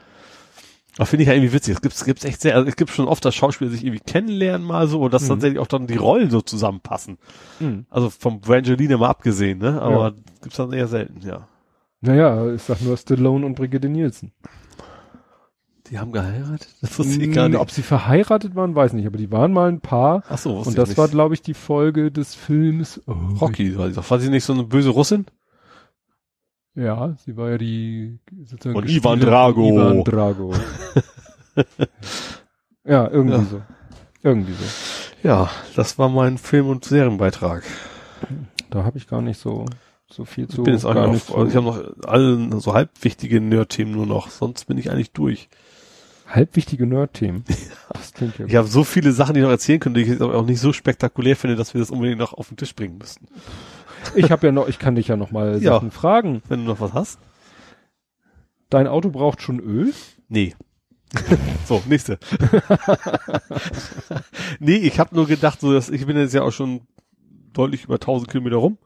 Finde 1.03 1.23
ich 1.23 1.27
ja 1.27 1.33
irgendwie 1.33 1.51
witzig. 1.53 1.75
Es 1.75 1.81
gibt 1.81 2.05
gibt's 2.05 2.23
echt 2.23 2.39
sehr, 2.41 2.55
also 2.55 2.67
es 2.69 2.77
gibt 2.77 2.89
schon 2.91 3.07
oft, 3.07 3.25
dass 3.25 3.35
Schauspieler 3.35 3.69
sich 3.69 3.83
irgendwie 3.83 4.03
kennenlernen 4.05 4.65
mal 4.65 4.87
so 4.87 5.01
und 5.01 5.13
dass 5.13 5.23
Mhm. 5.23 5.27
tatsächlich 5.29 5.59
auch 5.59 5.67
dann 5.67 5.87
die 5.87 5.97
Rollen 5.97 6.29
so 6.29 6.39
zusammenpassen. 6.41 7.17
Hm. 7.59 7.85
Also 7.89 8.09
vom 8.09 8.39
Brangelina 8.39 8.95
mal 8.97 9.09
abgesehen, 9.09 9.59
ne? 9.59 9.81
Aber 9.81 10.09
Ja. 10.09 10.13
gibt's 10.41 10.55
dann 10.57 10.71
eher 10.71 10.87
selten, 10.87 11.19
ja. 11.27 11.47
Naja, 12.01 12.53
ich 12.53 12.61
sag 12.61 12.81
nur 12.81 12.95
Stallone 12.95 13.45
und 13.45 13.55
Brigitte 13.55 13.89
Nielsen. 13.89 14.31
Die 15.91 15.99
haben 15.99 16.11
geheiratet? 16.11 16.67
Das 16.81 16.97
wusste 16.97 17.21
ich 17.21 17.31
gar 17.33 17.45
Hm, 17.45 17.51
nicht. 17.51 17.59
Ob 17.61 17.69
sie 17.69 17.83
verheiratet 17.83 18.55
waren, 18.55 18.73
weiß 18.73 18.93
nicht, 18.93 19.05
aber 19.05 19.17
die 19.17 19.31
waren 19.31 19.53
mal 19.53 19.69
ein 19.69 19.81
Paar. 19.81 20.23
Ach 20.29 20.37
so, 20.37 20.57
Und 20.57 20.77
das 20.77 20.89
nicht. 20.89 20.97
war, 20.97 21.07
glaube 21.09 21.35
ich, 21.35 21.41
die 21.43 21.53
Folge 21.53 22.11
des 22.11 22.33
Films. 22.33 23.01
Oh, 23.05 23.13
Rocky, 23.39 23.77
war 23.77 23.89
doch. 23.89 24.09
War 24.09 24.19
sie 24.19 24.29
nicht 24.29 24.45
so 24.45 24.53
eine 24.53 24.63
böse 24.63 24.89
Russin? 24.89 25.25
Ja, 26.75 27.15
sie 27.25 27.37
war 27.37 27.51
ja 27.51 27.57
die 27.57 28.19
sozusagen 28.43 28.75
Und 28.77 28.89
Ivan 28.89 29.19
Drago. 29.19 29.69
Ivan 29.69 30.03
Drago. 30.03 30.53
ja, 32.85 33.07
irgendwie 33.09 33.37
Ja. 33.37 33.43
so. 33.43 33.61
Irgendwie 34.23 34.53
so. 34.53 34.63
Ja, 35.27 35.49
das 35.75 35.97
war 35.97 36.09
mein 36.09 36.37
Film- 36.37 36.67
und 36.69 36.83
Serienbeitrag. 36.85 37.63
Da 38.69 38.83
habe 38.83 38.97
ich 38.97 39.07
gar 39.07 39.21
nicht 39.21 39.39
so 39.39 39.65
so 40.07 40.23
viel 40.23 40.47
zu. 40.47 40.61
ich 40.61 40.63
bin 40.65 40.73
jetzt 40.75 40.85
auch 40.85 40.93
gar 40.93 41.07
nicht 41.07 41.31
auf, 41.31 41.47
ich 41.49 41.55
habe 41.55 41.65
noch 41.65 41.83
alle 42.07 42.59
so 42.61 42.73
halbwichtige 42.73 43.41
Nerd-Themen 43.41 43.91
nur 43.91 44.05
noch, 44.05 44.29
sonst 44.29 44.65
bin 44.65 44.77
ich 44.77 44.91
eigentlich 44.91 45.11
durch. 45.11 45.49
halbwichtige 46.27 46.85
Nerd-Themen. 46.85 47.43
Das 47.93 48.13
klingt 48.13 48.37
ja 48.39 48.45
Ich 48.45 48.55
habe 48.55 48.67
so 48.67 48.83
viele 48.83 49.11
Sachen, 49.13 49.33
die 49.33 49.39
ich 49.39 49.43
noch 49.43 49.51
erzählen 49.51 49.79
könnte, 49.79 49.99
die 49.99 50.03
ich 50.05 50.11
jetzt 50.11 50.21
aber 50.21 50.35
auch 50.35 50.45
nicht 50.45 50.59
so 50.59 50.73
spektakulär 50.73 51.35
finde, 51.35 51.55
dass 51.55 51.73
wir 51.73 51.79
das 51.79 51.91
unbedingt 51.91 52.19
noch 52.19 52.33
auf 52.33 52.49
den 52.49 52.57
Tisch 52.57 52.75
bringen 52.75 52.97
müssten. 52.97 53.27
Ich 54.13 54.31
habe 54.31 54.47
ja 54.47 54.51
noch, 54.51 54.67
ich 54.67 54.79
kann 54.79 54.95
dich 54.95 55.07
ja 55.07 55.17
noch 55.17 55.31
mal 55.31 55.61
Ja. 55.61 55.73
Sachen 55.73 55.91
fragen. 55.91 56.41
Wenn 56.47 56.61
du 56.61 56.65
noch 56.71 56.79
was 56.79 56.93
hast? 56.93 57.19
Dein 58.69 58.87
Auto 58.87 59.09
braucht 59.09 59.41
schon 59.41 59.59
Öl? 59.59 59.93
Nee. 60.27 60.55
so, 61.65 61.81
nächste. 61.87 62.19
nee, 64.59 64.75
ich 64.77 64.99
habe 64.99 65.15
nur 65.15 65.27
gedacht, 65.27 65.61
so 65.61 65.73
dass 65.73 65.89
ich 65.89 66.05
bin 66.05 66.17
jetzt 66.17 66.33
ja 66.33 66.43
auch 66.43 66.51
schon 66.51 66.81
deutlich 67.53 67.85
über 67.85 67.95
1000 67.95 68.29
Kilometer 68.29 68.57
rum. 68.57 68.77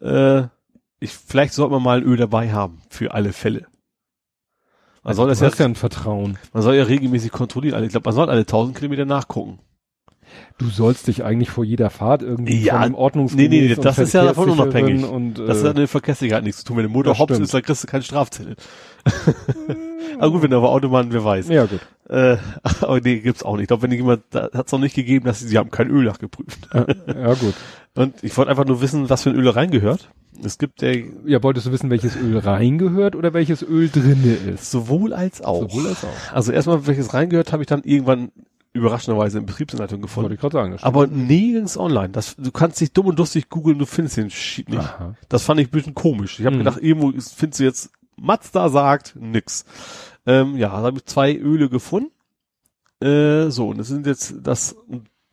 Äh, 0.00 0.42
ich, 1.00 1.12
vielleicht 1.12 1.54
sollte 1.54 1.72
man 1.72 1.82
mal 1.82 1.98
ein 1.98 2.04
Öl 2.04 2.16
dabei 2.16 2.52
haben, 2.52 2.80
für 2.90 3.12
alle 3.12 3.32
Fälle. 3.32 3.66
Man 5.02 5.14
soll 5.14 5.28
das 5.28 5.40
ja 5.40 5.66
ein 5.66 5.74
Vertrauen. 5.74 6.38
man 6.52 6.62
soll 6.62 6.76
ja 6.76 6.84
regelmäßig 6.84 7.30
kontrollieren. 7.30 7.74
Also 7.74 7.86
Ich 7.86 7.92
glaube, 7.92 8.08
man 8.08 8.14
soll 8.14 8.30
alle 8.30 8.42
1000 8.42 8.76
Kilometer 8.76 9.04
nachgucken. 9.04 9.58
Du 10.58 10.68
sollst 10.68 11.06
dich 11.08 11.24
eigentlich 11.24 11.50
vor 11.50 11.64
jeder 11.64 11.90
Fahrt 11.90 12.22
irgendwie 12.22 12.62
Ja, 12.62 12.74
von 12.74 12.82
einem 12.82 12.94
Ordnungs 12.94 13.34
nee, 13.34 13.48
nee, 13.48 13.74
das 13.74 13.98
ist 13.98 14.14
ja 14.14 14.24
davon 14.24 14.50
unabhängig. 14.50 15.04
Und, 15.04 15.34
Das 15.34 15.62
äh, 15.62 15.68
hat 15.68 15.76
eine 15.76 15.86
Verkehrssicherheit 15.88 16.44
nichts 16.44 16.60
zu 16.60 16.66
tun. 16.66 16.76
Wenn 16.76 16.84
der 16.84 16.92
Motor 16.92 17.12
das 17.12 17.18
hops 17.18 17.38
ist, 17.38 17.52
dann 17.54 17.62
kriegst 17.62 17.82
du 17.82 17.86
keinen 17.88 18.02
Strafzettel. 18.02 18.56
aber 20.18 20.30
gut, 20.30 20.42
wenn 20.42 20.50
du 20.50 20.56
aber 20.56 20.70
Autobahn, 20.70 21.12
wer 21.12 21.24
weiß. 21.24 21.48
ja 21.48 21.66
gut. 21.66 21.80
Äh, 22.08 22.36
aber 22.80 23.00
nee, 23.00 23.18
gibt's 23.20 23.42
auch 23.42 23.54
nicht. 23.54 23.62
Ich 23.62 23.68
glaube, 23.68 23.82
wenn 23.82 23.92
jemand, 23.92 24.22
da 24.30 24.50
hat's 24.54 24.72
noch 24.72 24.78
nicht 24.78 24.94
gegeben, 24.94 25.24
dass 25.26 25.40
sie, 25.40 25.48
sie 25.48 25.58
haben 25.58 25.70
kein 25.70 25.88
Öl 25.90 26.04
nachgeprüft. 26.04 26.68
Ja, 26.72 26.86
ja 27.08 27.34
gut. 27.34 27.54
Und 27.96 28.14
ich 28.22 28.36
wollte 28.36 28.50
einfach 28.50 28.64
nur 28.64 28.80
wissen, 28.80 29.08
was 29.08 29.22
für 29.22 29.30
ein 29.30 29.36
Öl 29.36 29.44
da 29.44 29.52
reingehört. 29.52 30.10
Es 30.42 30.58
gibt 30.58 30.82
ja 30.82 30.90
Ja, 31.24 31.42
wolltest 31.44 31.66
du 31.66 31.72
wissen, 31.72 31.90
welches 31.90 32.16
Öl 32.16 32.38
reingehört 32.38 33.14
oder 33.14 33.32
welches 33.34 33.62
Öl 33.62 33.88
drinne 33.88 34.34
ist? 34.34 34.68
sowohl 34.70 35.12
als 35.12 35.42
auch. 35.42 35.70
Sowohl 35.70 35.86
als 35.86 36.02
auch. 36.04 36.32
Also 36.34 36.50
erstmal, 36.50 36.86
welches 36.88 37.14
reingehört, 37.14 37.52
habe 37.52 37.62
ich 37.62 37.68
dann 37.68 37.82
irgendwann 37.84 38.32
überraschenderweise 38.74 39.38
in 39.38 39.46
Betriebsanleitung 39.46 40.02
gefunden. 40.02 40.24
Wollte 40.24 40.34
ich 40.34 40.40
gerade 40.40 40.52
sagen. 40.52 40.72
das. 40.72 40.82
Aber 40.82 41.06
nirgends 41.06 41.78
online. 41.78 42.10
Das, 42.10 42.36
du 42.36 42.50
kannst 42.50 42.80
dich 42.80 42.92
dumm 42.92 43.06
und 43.06 43.18
lustig 43.18 43.48
googeln, 43.48 43.78
du 43.78 43.86
findest 43.86 44.16
den 44.18 44.28
Shit 44.30 44.68
nicht. 44.68 44.80
Aha. 44.80 45.14
Das 45.28 45.44
fand 45.44 45.60
ich 45.60 45.68
ein 45.68 45.70
bisschen 45.70 45.94
komisch. 45.94 46.38
Ich 46.40 46.44
habe 46.46 46.56
Mhm. 46.56 46.60
gedacht, 46.60 46.78
irgendwo 46.82 47.10
findest 47.12 47.60
du 47.60 47.64
jetzt, 47.64 47.90
Mazda 48.16 48.68
sagt 48.68 49.14
nix. 49.18 49.64
Ähm, 50.26 50.56
ja, 50.56 50.68
da 50.68 50.82
habe 50.86 50.98
ich 50.98 51.04
zwei 51.06 51.34
Öle 51.36 51.68
gefunden. 51.68 52.10
Äh, 53.00 53.50
so, 53.50 53.68
und 53.68 53.78
das 53.78 53.88
sind 53.88 54.06
jetzt 54.06 54.34
das, 54.42 54.76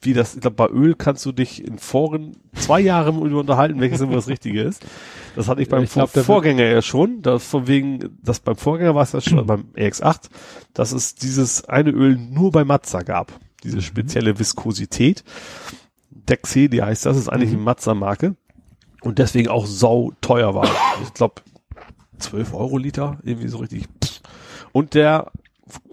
wie 0.01 0.13
das, 0.13 0.35
ich 0.35 0.41
glaube, 0.41 0.55
bei 0.55 0.67
Öl 0.67 0.95
kannst 0.95 1.25
du 1.25 1.31
dich 1.31 1.63
in 1.65 1.77
Foren 1.77 2.35
zwei 2.55 2.79
Jahre 2.79 3.11
unterhalten, 3.11 3.79
welches 3.79 4.01
immer 4.01 4.13
das 4.15 4.27
Richtige 4.27 4.61
ist. 4.63 4.83
Das 5.35 5.47
hatte 5.47 5.61
ich 5.61 5.69
beim 5.69 5.83
Ich 5.83 5.91
glaub, 5.91 6.09
Vorgänger 6.09 6.63
ja 6.65 6.81
schon. 6.81 7.21
Das 7.21 7.45
von 7.45 7.67
wegen, 7.67 8.17
das 8.23 8.39
beim 8.39 8.55
Vorgänger 8.55 8.95
war 8.95 9.03
es 9.03 9.11
ja 9.11 9.21
schon, 9.21 9.45
beim 9.45 9.65
EX8, 9.75 10.29
dass 10.73 10.91
es 10.91 11.15
dieses 11.15 11.65
eine 11.65 11.91
Öl 11.91 12.17
nur 12.17 12.51
bei 12.51 12.63
Mazda 12.63 13.01
gab. 13.03 13.31
Diese 13.63 13.77
Mhm. 13.77 13.81
spezielle 13.81 14.39
Viskosität. 14.39 15.23
Dexé, 16.27 16.67
die 16.67 16.81
heißt 16.81 17.05
das, 17.05 17.17
ist 17.17 17.29
eigentlich 17.29 17.49
Mhm. 17.51 17.57
eine 17.57 17.63
Mazda-Marke. 17.65 18.35
Und 19.01 19.19
deswegen 19.19 19.49
auch 19.49 19.65
sau 19.65 20.11
teuer 20.21 20.53
war. 20.55 20.67
Ich 21.03 21.13
glaube, 21.13 21.41
12 22.19 22.53
Euro 22.53 22.77
Liter, 22.77 23.19
irgendwie 23.23 23.47
so 23.47 23.57
richtig. 23.57 23.85
Und 24.71 24.93
der 24.93 25.31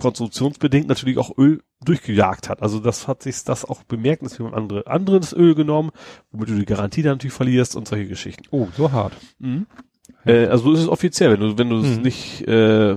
konstruktionsbedingt 0.00 0.88
natürlich 0.88 1.18
auch 1.18 1.36
Öl 1.38 1.62
durchgejagt 1.84 2.48
hat. 2.48 2.62
Also 2.62 2.80
das 2.80 3.06
hat 3.06 3.22
sich 3.22 3.44
das 3.44 3.64
auch 3.64 3.82
bemerkt, 3.84 4.22
dass 4.24 4.38
jemand 4.38 4.56
andere 4.56 4.86
anderes 4.86 5.32
Öl 5.32 5.54
genommen, 5.54 5.90
womit 6.32 6.48
du 6.50 6.54
die 6.54 6.64
Garantie 6.64 7.02
dann 7.02 7.12
natürlich 7.14 7.34
verlierst 7.34 7.76
und 7.76 7.86
solche 7.86 8.06
Geschichten. 8.08 8.44
Oh, 8.50 8.66
so 8.76 8.90
hart. 8.92 9.12
Äh, 10.26 10.46
also 10.46 10.64
so 10.64 10.72
ist 10.72 10.80
es 10.80 10.88
offiziell, 10.88 11.32
wenn 11.32 11.40
du, 11.40 11.58
wenn 11.58 11.70
du 11.70 11.78
es 11.78 11.96
Mhm. 11.96 12.02
nicht, 12.02 12.46
äh, 12.48 12.96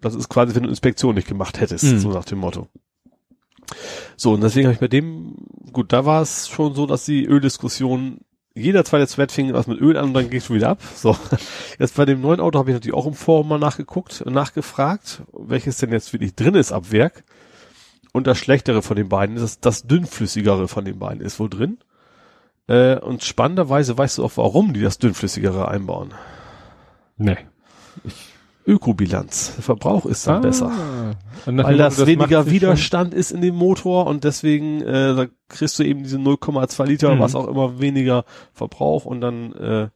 das 0.00 0.14
ist 0.14 0.28
quasi, 0.28 0.54
wenn 0.54 0.62
du 0.62 0.68
Inspektion 0.68 1.14
nicht 1.14 1.28
gemacht 1.28 1.60
hättest, 1.60 1.84
Mhm. 1.84 1.98
so 1.98 2.10
nach 2.10 2.24
dem 2.24 2.38
Motto. 2.38 2.68
So, 4.16 4.32
und 4.34 4.42
deswegen 4.42 4.66
habe 4.66 4.74
ich 4.74 4.80
bei 4.80 4.88
dem, 4.88 5.34
gut, 5.72 5.92
da 5.92 6.04
war 6.04 6.22
es 6.22 6.48
schon 6.48 6.74
so, 6.74 6.86
dass 6.86 7.04
die 7.04 7.24
Öldiskussion 7.26 8.18
jeder 8.54 8.84
zweite 8.84 9.06
Thread 9.10 9.32
fing 9.32 9.52
was 9.54 9.66
mit 9.66 9.80
Öl 9.80 9.96
an 9.96 10.06
und 10.08 10.14
dann 10.14 10.28
ging 10.28 10.38
es 10.38 10.44
schon 10.46 10.56
wieder 10.56 10.68
ab. 10.68 10.80
So, 10.94 11.16
jetzt 11.78 11.96
bei 11.96 12.04
dem 12.04 12.20
neuen 12.20 12.38
Auto 12.40 12.58
habe 12.58 12.70
ich 12.70 12.74
natürlich 12.74 12.94
auch 12.96 13.06
im 13.06 13.14
Forum 13.14 13.48
mal 13.48 13.58
nachgeguckt 13.58 14.24
nachgefragt, 14.26 15.22
welches 15.32 15.78
denn 15.78 15.90
jetzt 15.90 16.12
wirklich 16.12 16.34
drin 16.34 16.54
ist 16.54 16.70
ab 16.70 16.92
Werk. 16.92 17.24
Und 18.12 18.26
das 18.26 18.38
schlechtere 18.38 18.82
von 18.82 18.96
den 18.96 19.08
beiden 19.08 19.36
ist 19.36 19.42
das, 19.42 19.60
das 19.60 19.82
dünnflüssigere 19.86 20.68
von 20.68 20.84
den 20.84 20.98
beiden 20.98 21.20
ist 21.22 21.40
wohl 21.40 21.48
drin. 21.48 21.78
Äh, 22.68 22.98
und 22.98 23.24
spannenderweise 23.24 23.96
weißt 23.96 24.18
du 24.18 24.24
auch, 24.24 24.36
warum 24.36 24.72
die 24.74 24.82
das 24.82 24.98
dünnflüssigere 24.98 25.68
einbauen. 25.68 26.12
Nee. 27.16 27.36
Ökobilanz. 28.66 29.54
Der 29.56 29.64
Verbrauch 29.64 30.06
ist 30.06 30.26
dann 30.26 30.40
besser. 30.40 30.70
Und 31.46 31.56
nach 31.56 31.64
Weil 31.64 31.76
das, 31.76 31.98
Motto, 31.98 32.06
weniger 32.06 32.48
Widerstand 32.48 33.12
ist 33.12 33.32
in 33.32 33.40
dem 33.40 33.56
Motor 33.56 34.06
und 34.06 34.22
deswegen 34.24 34.80
äh, 34.82 35.14
da 35.16 35.26
kriegst 35.48 35.78
du 35.78 35.82
eben 35.82 36.04
diese 36.04 36.18
0,2 36.18 36.86
Liter, 36.86 37.14
Mhm. 37.14 37.18
was 37.20 37.34
auch 37.34 37.48
immer 37.48 37.80
weniger 37.80 38.24
Verbrauch 38.52 39.04
und 39.04 39.20
dann 39.20 39.52
äh, 39.54 39.88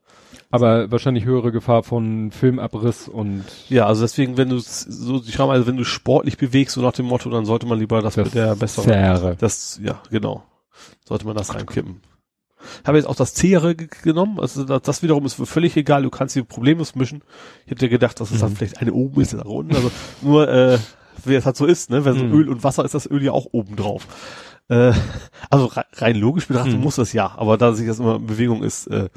aber 0.51 0.91
wahrscheinlich 0.91 1.25
höhere 1.25 1.53
Gefahr 1.53 1.83
von 1.83 2.31
Filmabriss 2.31 3.09
und 3.09 3.45
ja, 3.69 3.87
also 3.87 4.03
deswegen, 4.03 4.37
wenn 4.37 4.49
du 4.49 4.59
so, 4.59 5.19
die 5.21 5.33
schreiben 5.33 5.51
also, 5.51 5.67
wenn 5.67 5.77
du 5.77 5.85
sportlich 5.85 6.37
bewegst, 6.39 6.75
so 6.75 6.83
nach 6.83 6.93
dem 6.93 7.07
Motto, 7.07 7.29
dann 7.31 7.45
sollte 7.45 7.67
man 7.67 7.79
lieber 7.79 8.01
das, 8.03 8.17
mit 8.17 8.35
der 8.35 8.55
besseren, 8.57 8.89
Zähre. 8.91 9.37
das, 9.39 9.81
ja, 9.83 10.01
genau, 10.11 10.45
sollte 11.05 11.27
man 11.27 11.37
das 11.37 11.55
reinkippen. 11.55 12.01
Habe 12.85 12.97
jetzt 12.97 13.07
auch 13.07 13.15
das 13.15 13.35
Zähere 13.35 13.75
ge- 13.77 13.89
genommen, 14.03 14.41
also 14.41 14.65
das, 14.65 14.83
das 14.83 15.03
wiederum 15.03 15.25
ist 15.27 15.35
völlig 15.35 15.77
egal, 15.77 16.03
du 16.03 16.11
kannst 16.11 16.35
sie 16.35 16.43
problemlos 16.43 16.95
mischen. 16.97 17.23
Ich 17.65 17.71
hätte 17.73 17.89
gedacht, 17.89 18.19
dass 18.19 18.31
es 18.31 18.41
dann 18.41 18.51
Mhm. 18.53 18.57
vielleicht 18.57 18.79
eine 18.81 18.93
oben 18.93 19.21
ist, 19.21 19.35
eine 19.35 19.45
unten, 19.45 19.75
also 19.77 19.91
nur, 20.23 20.49
äh, 20.49 20.79
wie 21.25 21.35
es 21.35 21.47
halt 21.47 21.57
so 21.57 21.67
ist, 21.67 21.91
ne, 21.91 22.05
wenn 22.05 22.15
so 22.19 22.25
Mhm. 22.25 22.33
Öl 22.33 22.49
und 22.49 22.65
Wasser 22.65 22.85
ist 22.85 22.95
das 22.95 23.09
Öl 23.11 23.23
ja 23.23 23.33
auch 23.33 23.47
oben 23.53 23.77
drauf. 23.77 24.07
Äh, 24.69 24.93
also 25.49 25.67
rein, 25.67 25.85
rein 25.95 26.17
logisch 26.17 26.49
betrachtet 26.49 26.75
Mhm. 26.77 26.81
muss 26.83 26.97
das 26.97 27.13
ja, 27.13 27.33
aber 27.37 27.57
da 27.57 27.73
sich 27.73 27.87
das 27.87 28.01
immer 28.01 28.17
in 28.17 28.27
Bewegung 28.27 28.65
ist, 28.65 28.89
äh, 28.89 29.11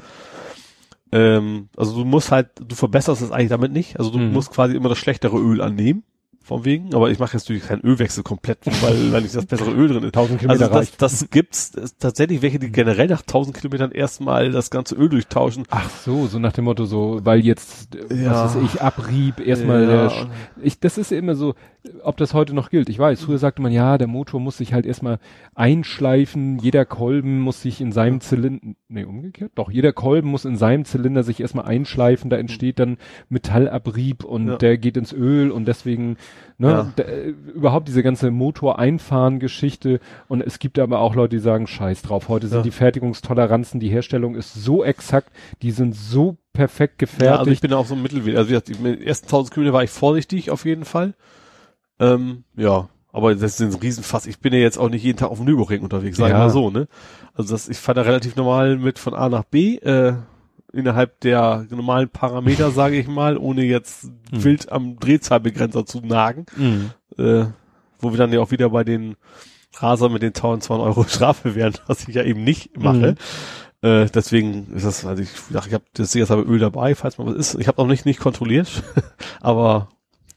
ähm, 1.12 1.68
also 1.76 1.94
du 1.96 2.04
musst 2.04 2.30
halt, 2.30 2.48
du 2.64 2.74
verbesserst 2.74 3.22
es 3.22 3.30
eigentlich 3.30 3.48
damit 3.50 3.72
nicht. 3.72 3.98
Also 3.98 4.10
du 4.10 4.18
Mhm. 4.18 4.32
musst 4.32 4.50
quasi 4.52 4.74
immer 4.76 4.88
das 4.88 4.98
schlechtere 4.98 5.36
Öl 5.38 5.60
annehmen, 5.60 6.04
von 6.42 6.64
wegen. 6.64 6.94
Aber 6.94 7.10
ich 7.10 7.18
mache 7.18 7.34
jetzt 7.36 7.44
natürlich 7.44 7.66
keinen 7.66 7.82
Ölwechsel 7.82 8.22
komplett, 8.22 8.58
weil, 8.82 9.12
weil 9.12 9.22
nicht 9.22 9.34
das 9.34 9.46
bessere 9.46 9.70
Öl 9.72 9.88
drin 9.88 10.02
ist. 10.04 10.16
1000 10.16 10.40
Kilometer 10.40 10.64
Also 10.72 10.74
das, 10.96 10.96
das 11.20 11.30
gibt's 11.30 11.72
das 11.72 11.96
tatsächlich 11.96 12.42
welche, 12.42 12.58
die 12.58 12.70
generell 12.72 13.08
nach 13.08 13.20
1000 13.22 13.56
Kilometern 13.56 13.92
erstmal 13.92 14.50
das 14.50 14.70
ganze 14.70 14.94
Öl 14.94 15.08
durchtauschen. 15.08 15.64
Ach 15.70 15.88
so, 15.90 16.26
so 16.26 16.38
nach 16.38 16.52
dem 16.52 16.64
Motto 16.64 16.84
so, 16.86 17.20
weil 17.24 17.40
jetzt, 17.40 17.88
Ja. 18.10 18.30
was 18.44 18.56
weiß 18.56 18.62
ich, 18.64 18.80
Abrieb, 18.82 19.40
erstmal 19.40 19.82
Ja. 19.82 19.86
der, 20.08 20.26
ich, 20.62 20.80
das 20.80 20.96
ist 20.98 21.10
ja 21.10 21.18
immer 21.18 21.34
so, 21.34 21.54
ob 22.02 22.16
das 22.18 22.34
heute 22.34 22.54
noch 22.54 22.70
gilt. 22.70 22.88
Ich 22.88 22.98
weiß, 22.98 23.22
früher 23.22 23.38
sagte 23.38 23.62
man, 23.62 23.72
ja, 23.72 23.96
der 23.98 24.06
Motor 24.06 24.38
muss 24.40 24.58
sich 24.58 24.72
halt 24.74 24.84
erstmal 24.86 25.18
einschleifen, 25.54 26.58
jeder 26.58 26.84
Kolben 26.84 27.40
muss 27.40 27.62
sich 27.62 27.80
in 27.80 27.92
seinem 27.92 28.20
Zylinder, 28.20 28.74
nee, 28.88 29.04
umgekehrt, 29.04 29.52
doch, 29.54 29.70
jeder 29.70 29.92
Kolben 29.92 30.28
muss 30.30 30.44
in 30.44 30.56
seinem 30.56 30.84
Zylinder 30.84 31.22
sich 31.22 31.40
erstmal 31.40 31.64
einschleifen, 31.66 32.28
da 32.30 32.36
entsteht 32.36 32.78
dann 32.78 32.98
Metallabrieb 33.28 34.24
und 34.24 34.48
Ja. 34.48 34.56
der 34.56 34.78
geht 34.78 34.96
ins 34.96 35.12
Öl 35.12 35.50
und 35.50 35.66
deswegen, 35.66 36.16
ne, 36.58 36.68
Ja. 36.70 36.92
da, 36.96 37.02
äh, 37.04 37.28
überhaupt 37.54 37.88
diese 37.88 38.02
ganze 38.02 38.30
Motor-Einfahren-Geschichte 38.30 40.00
und 40.28 40.40
es 40.42 40.58
gibt 40.58 40.78
aber 40.78 41.00
auch 41.00 41.14
Leute, 41.14 41.36
die 41.36 41.42
sagen, 41.42 41.66
scheiß 41.66 42.02
drauf, 42.02 42.28
heute 42.28 42.46
sind 42.48 42.58
Ja. 42.58 42.62
die 42.62 42.70
Fertigungstoleranzen, 42.70 43.80
die 43.80 43.88
Herstellung 43.88 44.34
ist 44.34 44.54
so 44.54 44.84
exakt, 44.84 45.30
die 45.62 45.70
sind 45.70 45.94
so 45.94 46.36
perfekt 46.52 47.00
Ja, 47.00 47.06
also 47.38 47.50
ich 47.50 47.60
gefertigt. 47.60 47.62
bin 47.62 47.72
auch 47.74 47.86
so 47.86 47.94
ein 47.94 48.02
Mittelweg. 48.02 48.36
Also 48.36 48.58
die 48.60 49.06
ersten 49.06 49.28
1000 49.28 49.54
Kilometer 49.54 49.72
war 49.72 49.84
ich 49.84 49.90
vorsichtig 49.90 50.50
auf 50.50 50.64
jeden 50.64 50.84
Fall. 50.84 51.14
Ähm, 52.00 52.44
ja, 52.56 52.88
aber 53.12 53.34
das 53.34 53.60
ist 53.60 53.74
ein 53.74 53.80
Riesenfass. 53.80 54.26
Ich 54.26 54.40
bin 54.40 54.52
ja 54.52 54.58
jetzt 54.58 54.78
auch 54.78 54.88
nicht 54.88 55.02
jeden 55.04 55.18
Tag 55.18 55.30
auf 55.30 55.38
dem 55.38 55.46
Nürburgring 55.46 55.82
unterwegs, 55.82 56.16
sag 56.16 56.26
ich 56.26 56.32
Ja. 56.32 56.38
mal 56.38 56.50
so, 56.50 56.70
ne? 56.70 56.88
Also 57.34 57.54
das, 57.54 57.68
ich 57.68 57.78
fahre 57.78 57.96
da 57.96 58.02
relativ 58.02 58.36
normal 58.36 58.76
mit 58.76 58.98
von 58.98 59.14
A 59.14 59.28
nach 59.28 59.44
B, 59.44 59.76
äh, 59.76 60.14
innerhalb 60.72 61.20
der 61.20 61.66
normalen 61.70 62.08
Parameter, 62.08 62.70
sage 62.72 62.96
ich 62.96 63.06
mal, 63.08 63.36
ohne 63.36 63.64
jetzt 63.64 64.04
Hm. 64.04 64.44
wild 64.44 64.72
am 64.72 64.98
Drehzahlbegrenzer 64.98 65.84
zu 65.86 66.00
nagen. 66.00 66.46
Mhm. 66.56 66.90
Äh, 67.18 67.46
wo 67.98 68.12
wir 68.12 68.16
dann 68.18 68.32
ja 68.32 68.40
auch 68.40 68.50
wieder 68.50 68.70
bei 68.70 68.82
den 68.84 69.16
Raser 69.76 70.08
mit 70.08 70.22
den 70.22 70.28
1200 70.34 70.86
Euro 70.86 71.04
Strafe 71.04 71.54
wären, 71.54 71.74
was 71.86 72.08
ich 72.08 72.14
ja 72.14 72.22
eben 72.22 72.44
nicht 72.44 72.78
mache. 72.78 73.14
Äh, 73.82 74.06
deswegen 74.06 74.72
ist 74.74 74.84
das, 74.86 75.04
also 75.04 75.22
ich 75.22 75.30
dachte, 75.50 75.68
ich 75.68 75.74
habe 75.74 75.84
das 75.94 76.14
jetzt 76.14 76.30
aber 76.30 76.46
Öl 76.46 76.58
dabei, 76.60 76.94
falls 76.94 77.18
mal 77.18 77.26
was 77.26 77.34
ist. 77.34 77.54
Ich 77.60 77.66
habe 77.68 77.80
noch 77.82 77.88
nicht 77.88 78.06
nicht 78.06 78.20
kontrolliert, 78.20 78.82
aber 79.40 79.88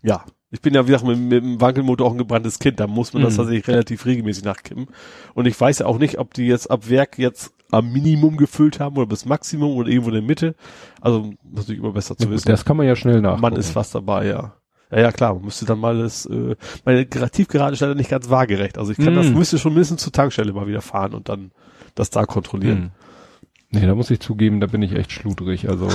ja, 0.02 0.24
ich 0.54 0.62
bin 0.62 0.74
ja 0.74 0.84
wie 0.84 0.92
gesagt 0.92 1.06
mit, 1.06 1.18
mit 1.20 1.44
dem 1.44 1.60
Wankelmotor 1.60 2.08
auch 2.08 2.12
ein 2.12 2.18
gebranntes 2.18 2.60
Kind, 2.60 2.80
da 2.80 2.88
muss 2.88 3.12
man 3.14 3.24
das 3.24 3.34
Mhm. 3.34 3.38
tatsächlich 3.38 3.68
relativ 3.68 4.06
regelmäßig 4.06 4.44
nachkippen. 4.46 4.88
Und 5.34 5.46
ich 5.48 5.60
weiß 5.60 5.80
ja 5.80 5.88
auch 5.88 5.98
nicht, 5.98 6.20
ob 6.20 6.34
die 6.34 6.46
jetzt 6.46 6.70
ab 6.72 6.90
Werk 6.90 7.18
jetzt 7.18 7.52
am 7.72 7.92
Minimum 7.92 8.38
gefüllt 8.38 8.80
haben 8.80 8.96
oder 8.98 9.08
bis 9.08 9.26
Maximum 9.26 9.76
oder 9.76 9.90
irgendwo 9.90 10.10
in 10.10 10.14
der 10.16 10.22
Mitte. 10.24 10.56
Also 11.02 11.34
natürlich 11.52 11.80
immer 11.82 11.92
besser 11.92 12.16
zu 12.16 12.26
Ja, 12.26 12.32
wissen. 12.32 12.48
das 12.50 12.64
kann 12.66 12.78
man 12.78 12.86
ja 12.86 12.96
schnell 12.96 13.20
nach. 13.20 13.40
Man 13.40 13.56
ist 13.56 13.76
was 13.76 13.90
dabei, 13.92 14.28
ja. 14.28 14.54
Ja, 14.92 15.00
ja, 15.00 15.12
klar, 15.12 15.34
man 15.34 15.46
müsste 15.46 15.66
dann 15.66 15.80
mal 15.80 15.98
das, 15.98 16.28
äh, 16.28 16.56
meine 16.86 17.10
Tiefgerade 17.10 17.74
ist 17.74 17.80
leider 17.80 17.96
nicht 17.96 18.12
ganz 18.12 18.30
waagerecht. 18.30 18.78
Also 18.78 18.92
ich 18.92 19.00
kann 19.00 19.14
Mm. 19.14 19.18
das, 19.18 19.30
müsste 19.32 19.58
schon 19.58 19.74
mindestens 19.74 20.04
zur 20.04 20.14
Tankstelle 20.14 20.54
mal 20.54 20.68
wieder 20.68 20.82
fahren 20.82 21.16
und 21.16 21.30
dann 21.30 21.50
das 21.96 22.12
da 22.12 22.26
kontrollieren. 22.28 22.92
Nee, 23.74 23.86
da 23.86 23.96
muss 23.96 24.12
ich 24.12 24.20
zugeben, 24.20 24.60
da 24.62 24.68
bin 24.68 24.82
ich 24.82 24.94
echt 24.94 25.12
schludrig. 25.12 25.68
Also 25.70 25.88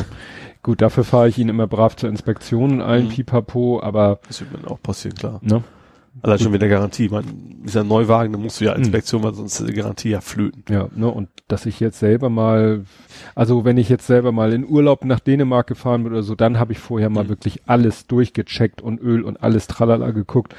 gut, 0.62 0.82
dafür 0.82 1.04
fahre 1.04 1.28
ich 1.28 1.38
ihn 1.38 1.48
immer 1.48 1.66
brav 1.66 1.94
zur 1.96 2.08
Inspektion 2.08 2.72
in 2.74 2.80
allen 2.80 3.06
Mhm. 3.06 3.10
Pipapo, 3.10 3.80
aber 3.82 4.18
Das 4.26 4.40
wird 4.40 4.62
mir 4.62 4.70
auch 4.70 4.82
passieren, 4.82 5.16
klar. 5.16 5.38
ne? 5.42 5.62
Allein 6.20 6.40
schon 6.40 6.50
mit 6.50 6.60
der 6.60 6.68
Garantie. 6.68 7.08
Man 7.08 7.24
ein 7.72 7.86
Neuwagen, 7.86 8.32
dann 8.32 8.42
musst 8.42 8.60
du 8.60 8.64
ja 8.64 8.72
Mhm. 8.72 8.78
Inspektion, 8.82 9.22
weil 9.22 9.34
sonst 9.34 9.60
ist 9.60 9.68
die 9.68 9.72
Garantie 9.74 10.10
ja 10.10 10.20
flöten. 10.20 10.64
Ja, 10.68 10.88
ne, 10.96 11.06
und 11.06 11.28
dass 11.46 11.64
ich 11.64 11.78
jetzt 11.78 12.00
selber 12.00 12.28
mal, 12.28 12.84
also 13.36 13.64
wenn 13.64 13.76
ich 13.76 13.88
jetzt 13.88 14.08
selber 14.08 14.32
mal 14.32 14.52
in 14.52 14.66
Urlaub 14.68 15.04
nach 15.04 15.20
Dänemark 15.20 15.68
gefahren 15.68 16.02
bin 16.02 16.12
oder 16.12 16.24
so, 16.24 16.34
dann 16.34 16.58
habe 16.58 16.72
ich 16.72 16.80
vorher 16.80 17.08
mal 17.10 17.22
Mhm. 17.24 17.28
wirklich 17.28 17.62
alles 17.68 18.08
durchgecheckt 18.08 18.82
und 18.82 19.00
Öl 19.00 19.22
und 19.22 19.40
alles 19.44 19.68
tralala 19.68 20.10
geguckt. 20.10 20.56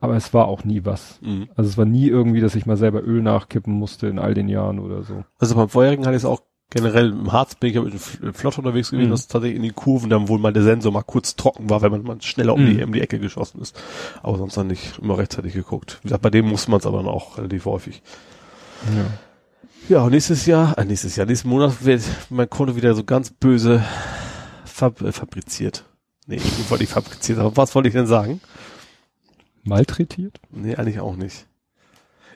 Aber 0.00 0.16
es 0.16 0.32
war 0.32 0.46
auch 0.48 0.64
nie 0.64 0.84
was. 0.86 1.20
Mhm. 1.20 1.48
Also 1.54 1.68
es 1.68 1.76
war 1.76 1.84
nie 1.84 2.08
irgendwie, 2.08 2.40
dass 2.40 2.54
ich 2.54 2.64
mal 2.64 2.78
selber 2.78 3.02
Öl 3.04 3.20
nachkippen 3.22 3.72
musste 3.74 4.06
in 4.06 4.18
all 4.18 4.32
den 4.32 4.48
Jahren 4.48 4.78
oder 4.78 5.02
so. 5.02 5.24
Also 5.38 5.54
beim 5.54 5.68
vorherigen 5.68 6.06
hatte 6.06 6.16
ich 6.16 6.22
es 6.22 6.24
auch 6.24 6.40
generell 6.72 7.10
im 7.10 7.30
Harz 7.32 7.54
bin 7.54 7.70
ich 7.70 7.76
ja 7.76 7.82
mit 7.82 7.92
dem 7.92 8.00
Fl- 8.00 8.32
Flott 8.32 8.58
unterwegs 8.58 8.90
gewesen, 8.90 9.06
Mhm. 9.08 9.12
dass 9.12 9.28
tatsächlich 9.28 9.56
in 9.56 9.62
den 9.62 9.74
Kurven 9.74 10.10
dann 10.10 10.28
wohl 10.28 10.38
mal 10.38 10.52
der 10.52 10.62
Sensor 10.62 10.90
mal 10.92 11.02
kurz 11.02 11.36
trocken 11.36 11.70
war, 11.70 11.82
wenn 11.82 11.92
man 11.92 12.02
mal 12.02 12.22
schneller 12.22 12.54
um, 12.54 12.64
Mhm. 12.64 12.76
die, 12.78 12.82
um 12.84 12.92
die 12.92 13.00
Ecke 13.00 13.18
geschossen 13.18 13.60
ist. 13.60 13.80
Aber 14.22 14.38
sonst 14.38 14.56
dann 14.56 14.66
nicht 14.66 14.98
immer 15.00 15.18
rechtzeitig 15.18 15.52
geguckt. 15.54 15.98
Wie 16.02 16.08
gesagt, 16.08 16.22
bei 16.22 16.30
dem 16.30 16.48
muss 16.48 16.68
man 16.68 16.80
es 16.80 16.86
aber 16.86 16.98
dann 16.98 17.08
auch 17.08 17.38
relativ 17.38 17.64
häufig. 17.66 18.02
Ja. 18.96 19.04
Ja, 19.88 20.02
und 20.04 20.12
nächstes 20.12 20.46
Jahr, 20.46 20.78
äh, 20.78 20.84
nächstes 20.84 21.16
Jahr, 21.16 21.26
nächsten 21.26 21.48
Monat 21.48 21.84
wird 21.84 22.02
mein 22.30 22.48
Konto 22.48 22.76
wieder 22.76 22.94
so 22.94 23.02
ganz 23.04 23.30
böse 23.30 23.84
fab, 24.64 25.00
äh, 25.02 25.10
fabriziert. 25.12 25.84
Nee, 26.26 26.36
ich 26.36 26.70
wollte 26.70 26.84
nicht 26.84 26.92
fabriziert, 26.92 27.38
aber 27.40 27.56
was 27.56 27.74
wollte 27.74 27.88
ich 27.88 27.94
denn 27.94 28.06
sagen? 28.06 28.40
Malträtiert? 29.64 30.40
Nee, 30.50 30.76
eigentlich 30.76 31.00
auch 31.00 31.16
nicht. 31.16 31.46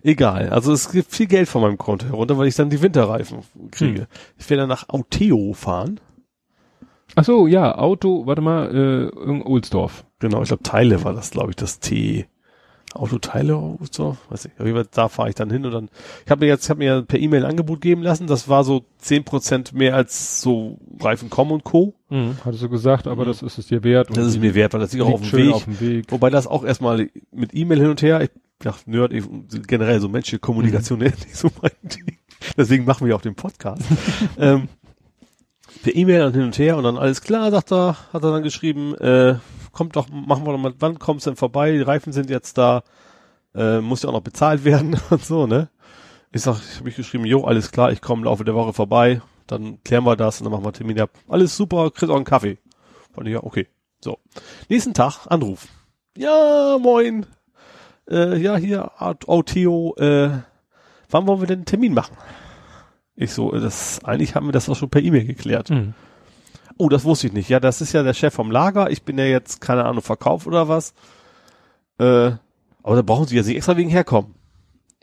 Egal, 0.06 0.50
also 0.50 0.72
es 0.72 0.92
gibt 0.92 1.10
viel 1.10 1.26
Geld 1.26 1.48
von 1.48 1.62
meinem 1.62 1.78
Konto 1.78 2.06
herunter, 2.06 2.38
weil 2.38 2.46
ich 2.46 2.54
dann 2.54 2.70
die 2.70 2.80
Winterreifen 2.80 3.40
kriege. 3.72 4.02
Hm. 4.02 4.06
Ich 4.38 4.48
werde 4.48 4.60
dann 4.60 4.68
nach 4.68 4.88
Auteo 4.88 5.52
fahren. 5.52 5.98
Ach 7.16 7.24
so, 7.24 7.48
ja, 7.48 7.76
Auto, 7.76 8.24
warte 8.24 8.40
mal, 8.40 9.10
äh, 9.12 9.42
Ohlsdorf. 9.42 10.04
Genau, 10.20 10.42
ich 10.42 10.48
glaube 10.48 10.62
Teile 10.62 11.02
war 11.02 11.12
das, 11.12 11.32
glaube 11.32 11.50
ich, 11.50 11.56
das 11.56 11.80
T. 11.80 12.26
Autoteile 12.98 13.76
so, 13.90 14.16
weiß 14.30 14.46
ich. 14.46 14.52
Auf 14.58 14.66
jeden 14.66 14.76
Fall, 14.76 14.88
da 14.90 15.08
fahre 15.08 15.28
ich 15.28 15.34
dann 15.34 15.50
hin 15.50 15.64
und 15.64 15.72
dann, 15.72 15.88
ich 16.24 16.30
habe 16.30 16.44
mir 16.44 16.48
jetzt, 16.48 16.64
ich 16.64 16.70
habe 16.70 16.78
mir 16.78 17.02
per 17.02 17.18
E-Mail 17.18 17.44
ein 17.44 17.50
Angebot 17.50 17.80
geben 17.80 18.02
lassen, 18.02 18.26
das 18.26 18.48
war 18.48 18.64
so 18.64 18.84
zehn 18.98 19.24
Prozent 19.24 19.72
mehr 19.72 19.94
als 19.94 20.40
so 20.40 20.78
Reifen.com 21.00 21.52
und 21.52 21.64
Co. 21.64 21.94
Mhm. 22.08 22.36
Hattest 22.44 22.62
du 22.62 22.68
gesagt, 22.68 23.06
aber 23.06 23.24
mhm. 23.24 23.28
das 23.28 23.42
ist 23.42 23.58
es 23.58 23.66
dir 23.66 23.82
wert. 23.84 24.16
Das 24.16 24.26
ist 24.26 24.40
mir 24.40 24.54
wert, 24.54 24.72
weil 24.72 24.80
das 24.80 24.92
liegt 24.92 25.04
auch 25.04 25.12
auf 25.12 25.20
dem, 25.22 25.32
Weg, 25.32 25.54
auf 25.54 25.64
dem 25.64 25.80
Weg. 25.80 26.06
Wobei 26.10 26.30
das 26.30 26.46
auch 26.46 26.64
erstmal 26.64 27.08
mit 27.32 27.54
E-Mail 27.54 27.80
hin 27.80 27.90
und 27.90 28.02
her, 28.02 28.20
ich 28.20 28.30
dachte, 28.58 28.90
Nerd, 28.90 29.12
ich, 29.12 29.24
generell 29.66 30.00
so 30.00 30.08
menschliche 30.08 30.38
Kommunikation 30.38 30.98
mhm. 30.98 31.06
nicht 31.06 31.36
so 31.36 31.48
mein 31.60 31.72
Ding. 31.82 32.18
Deswegen 32.56 32.84
machen 32.84 33.06
wir 33.06 33.16
auch 33.16 33.22
den 33.22 33.34
Podcast. 33.34 33.82
ähm, 34.38 34.68
per 35.82 35.94
E-Mail 35.94 36.26
und 36.26 36.32
hin 36.34 36.42
und 36.42 36.58
her 36.58 36.76
und 36.76 36.84
dann 36.84 36.98
alles 36.98 37.20
klar, 37.20 37.50
sagt 37.50 37.72
er, 37.72 37.96
hat 38.12 38.24
er 38.24 38.32
dann 38.32 38.42
geschrieben, 38.42 38.94
äh, 38.96 39.36
kommt 39.76 39.94
doch, 39.94 40.08
machen 40.08 40.46
wir 40.46 40.52
doch 40.52 40.58
mal, 40.58 40.74
wann 40.78 40.98
kommst 40.98 41.26
denn 41.26 41.36
vorbei? 41.36 41.70
Die 41.72 41.82
Reifen 41.82 42.10
sind 42.10 42.30
jetzt 42.30 42.56
da, 42.56 42.82
äh, 43.54 43.80
muss 43.80 44.02
ja 44.02 44.08
auch 44.08 44.14
noch 44.14 44.22
bezahlt 44.22 44.64
werden 44.64 44.98
und 45.10 45.22
so, 45.22 45.46
ne? 45.46 45.68
Ich 46.32 46.42
sag, 46.42 46.56
ich 46.56 46.78
habe 46.78 46.88
ich 46.88 46.96
geschrieben, 46.96 47.26
jo, 47.26 47.44
alles 47.44 47.70
klar, 47.70 47.92
ich 47.92 48.00
komme 48.00 48.20
im 48.20 48.24
Laufe 48.24 48.44
der 48.44 48.54
Woche 48.54 48.72
vorbei, 48.72 49.20
dann 49.46 49.82
klären 49.84 50.04
wir 50.04 50.16
das 50.16 50.40
und 50.40 50.46
dann 50.46 50.52
machen 50.52 50.64
wir 50.64 50.72
Termin 50.72 50.98
ab. 50.98 51.10
Alles 51.28 51.56
super, 51.56 51.90
kriegst 51.90 52.10
auch 52.10 52.16
einen 52.16 52.24
Kaffee. 52.24 52.56
Fand 53.14 53.28
ich 53.28 53.34
ja, 53.34 53.42
okay. 53.42 53.68
So. 54.02 54.18
Nächsten 54.70 54.94
Tag, 54.94 55.26
Anruf. 55.26 55.68
Ja, 56.16 56.78
moin. 56.80 57.26
Äh, 58.10 58.38
ja, 58.38 58.56
hier, 58.56 58.90
Theo, 59.44 59.94
äh, 59.98 60.30
wann 61.10 61.26
wollen 61.26 61.40
wir 61.40 61.46
denn 61.46 61.58
einen 61.58 61.66
Termin 61.66 61.92
machen? 61.92 62.16
Ich 63.14 63.32
so, 63.32 63.50
das, 63.50 64.02
eigentlich 64.04 64.34
haben 64.34 64.48
wir 64.48 64.52
das 64.52 64.70
auch 64.70 64.76
schon 64.76 64.90
per 64.90 65.02
E-Mail 65.02 65.26
geklärt. 65.26 65.68
Mhm. 65.68 65.92
Oh, 66.78 66.88
das 66.88 67.04
wusste 67.04 67.28
ich 67.28 67.32
nicht. 67.32 67.48
Ja, 67.48 67.60
das 67.60 67.80
ist 67.80 67.92
ja 67.92 68.02
der 68.02 68.14
Chef 68.14 68.34
vom 68.34 68.50
Lager. 68.50 68.90
Ich 68.90 69.02
bin 69.02 69.18
ja 69.18 69.24
jetzt, 69.24 69.60
keine 69.60 69.84
Ahnung, 69.84 70.02
Verkauf 70.02 70.46
oder 70.46 70.68
was. 70.68 70.92
Äh, 71.98 72.32
aber 72.82 72.96
da 72.96 73.02
brauchen 73.02 73.26
sie 73.26 73.36
ja 73.36 73.42
nicht 73.42 73.56
extra 73.56 73.76
wegen 73.76 73.88
herkommen. 73.88 74.34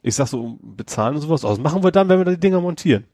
Ich 0.04 0.16
sag 0.16 0.28
so, 0.28 0.60
bezahlen 0.62 1.16
und 1.16 1.22
sowas. 1.22 1.44
Also, 1.44 1.58
was 1.58 1.72
machen 1.72 1.84
wir 1.84 1.92
dann, 1.92 2.10
wenn 2.10 2.20
wir 2.20 2.26
die 2.26 2.40
Dinger 2.40 2.62
montieren? 2.62 3.06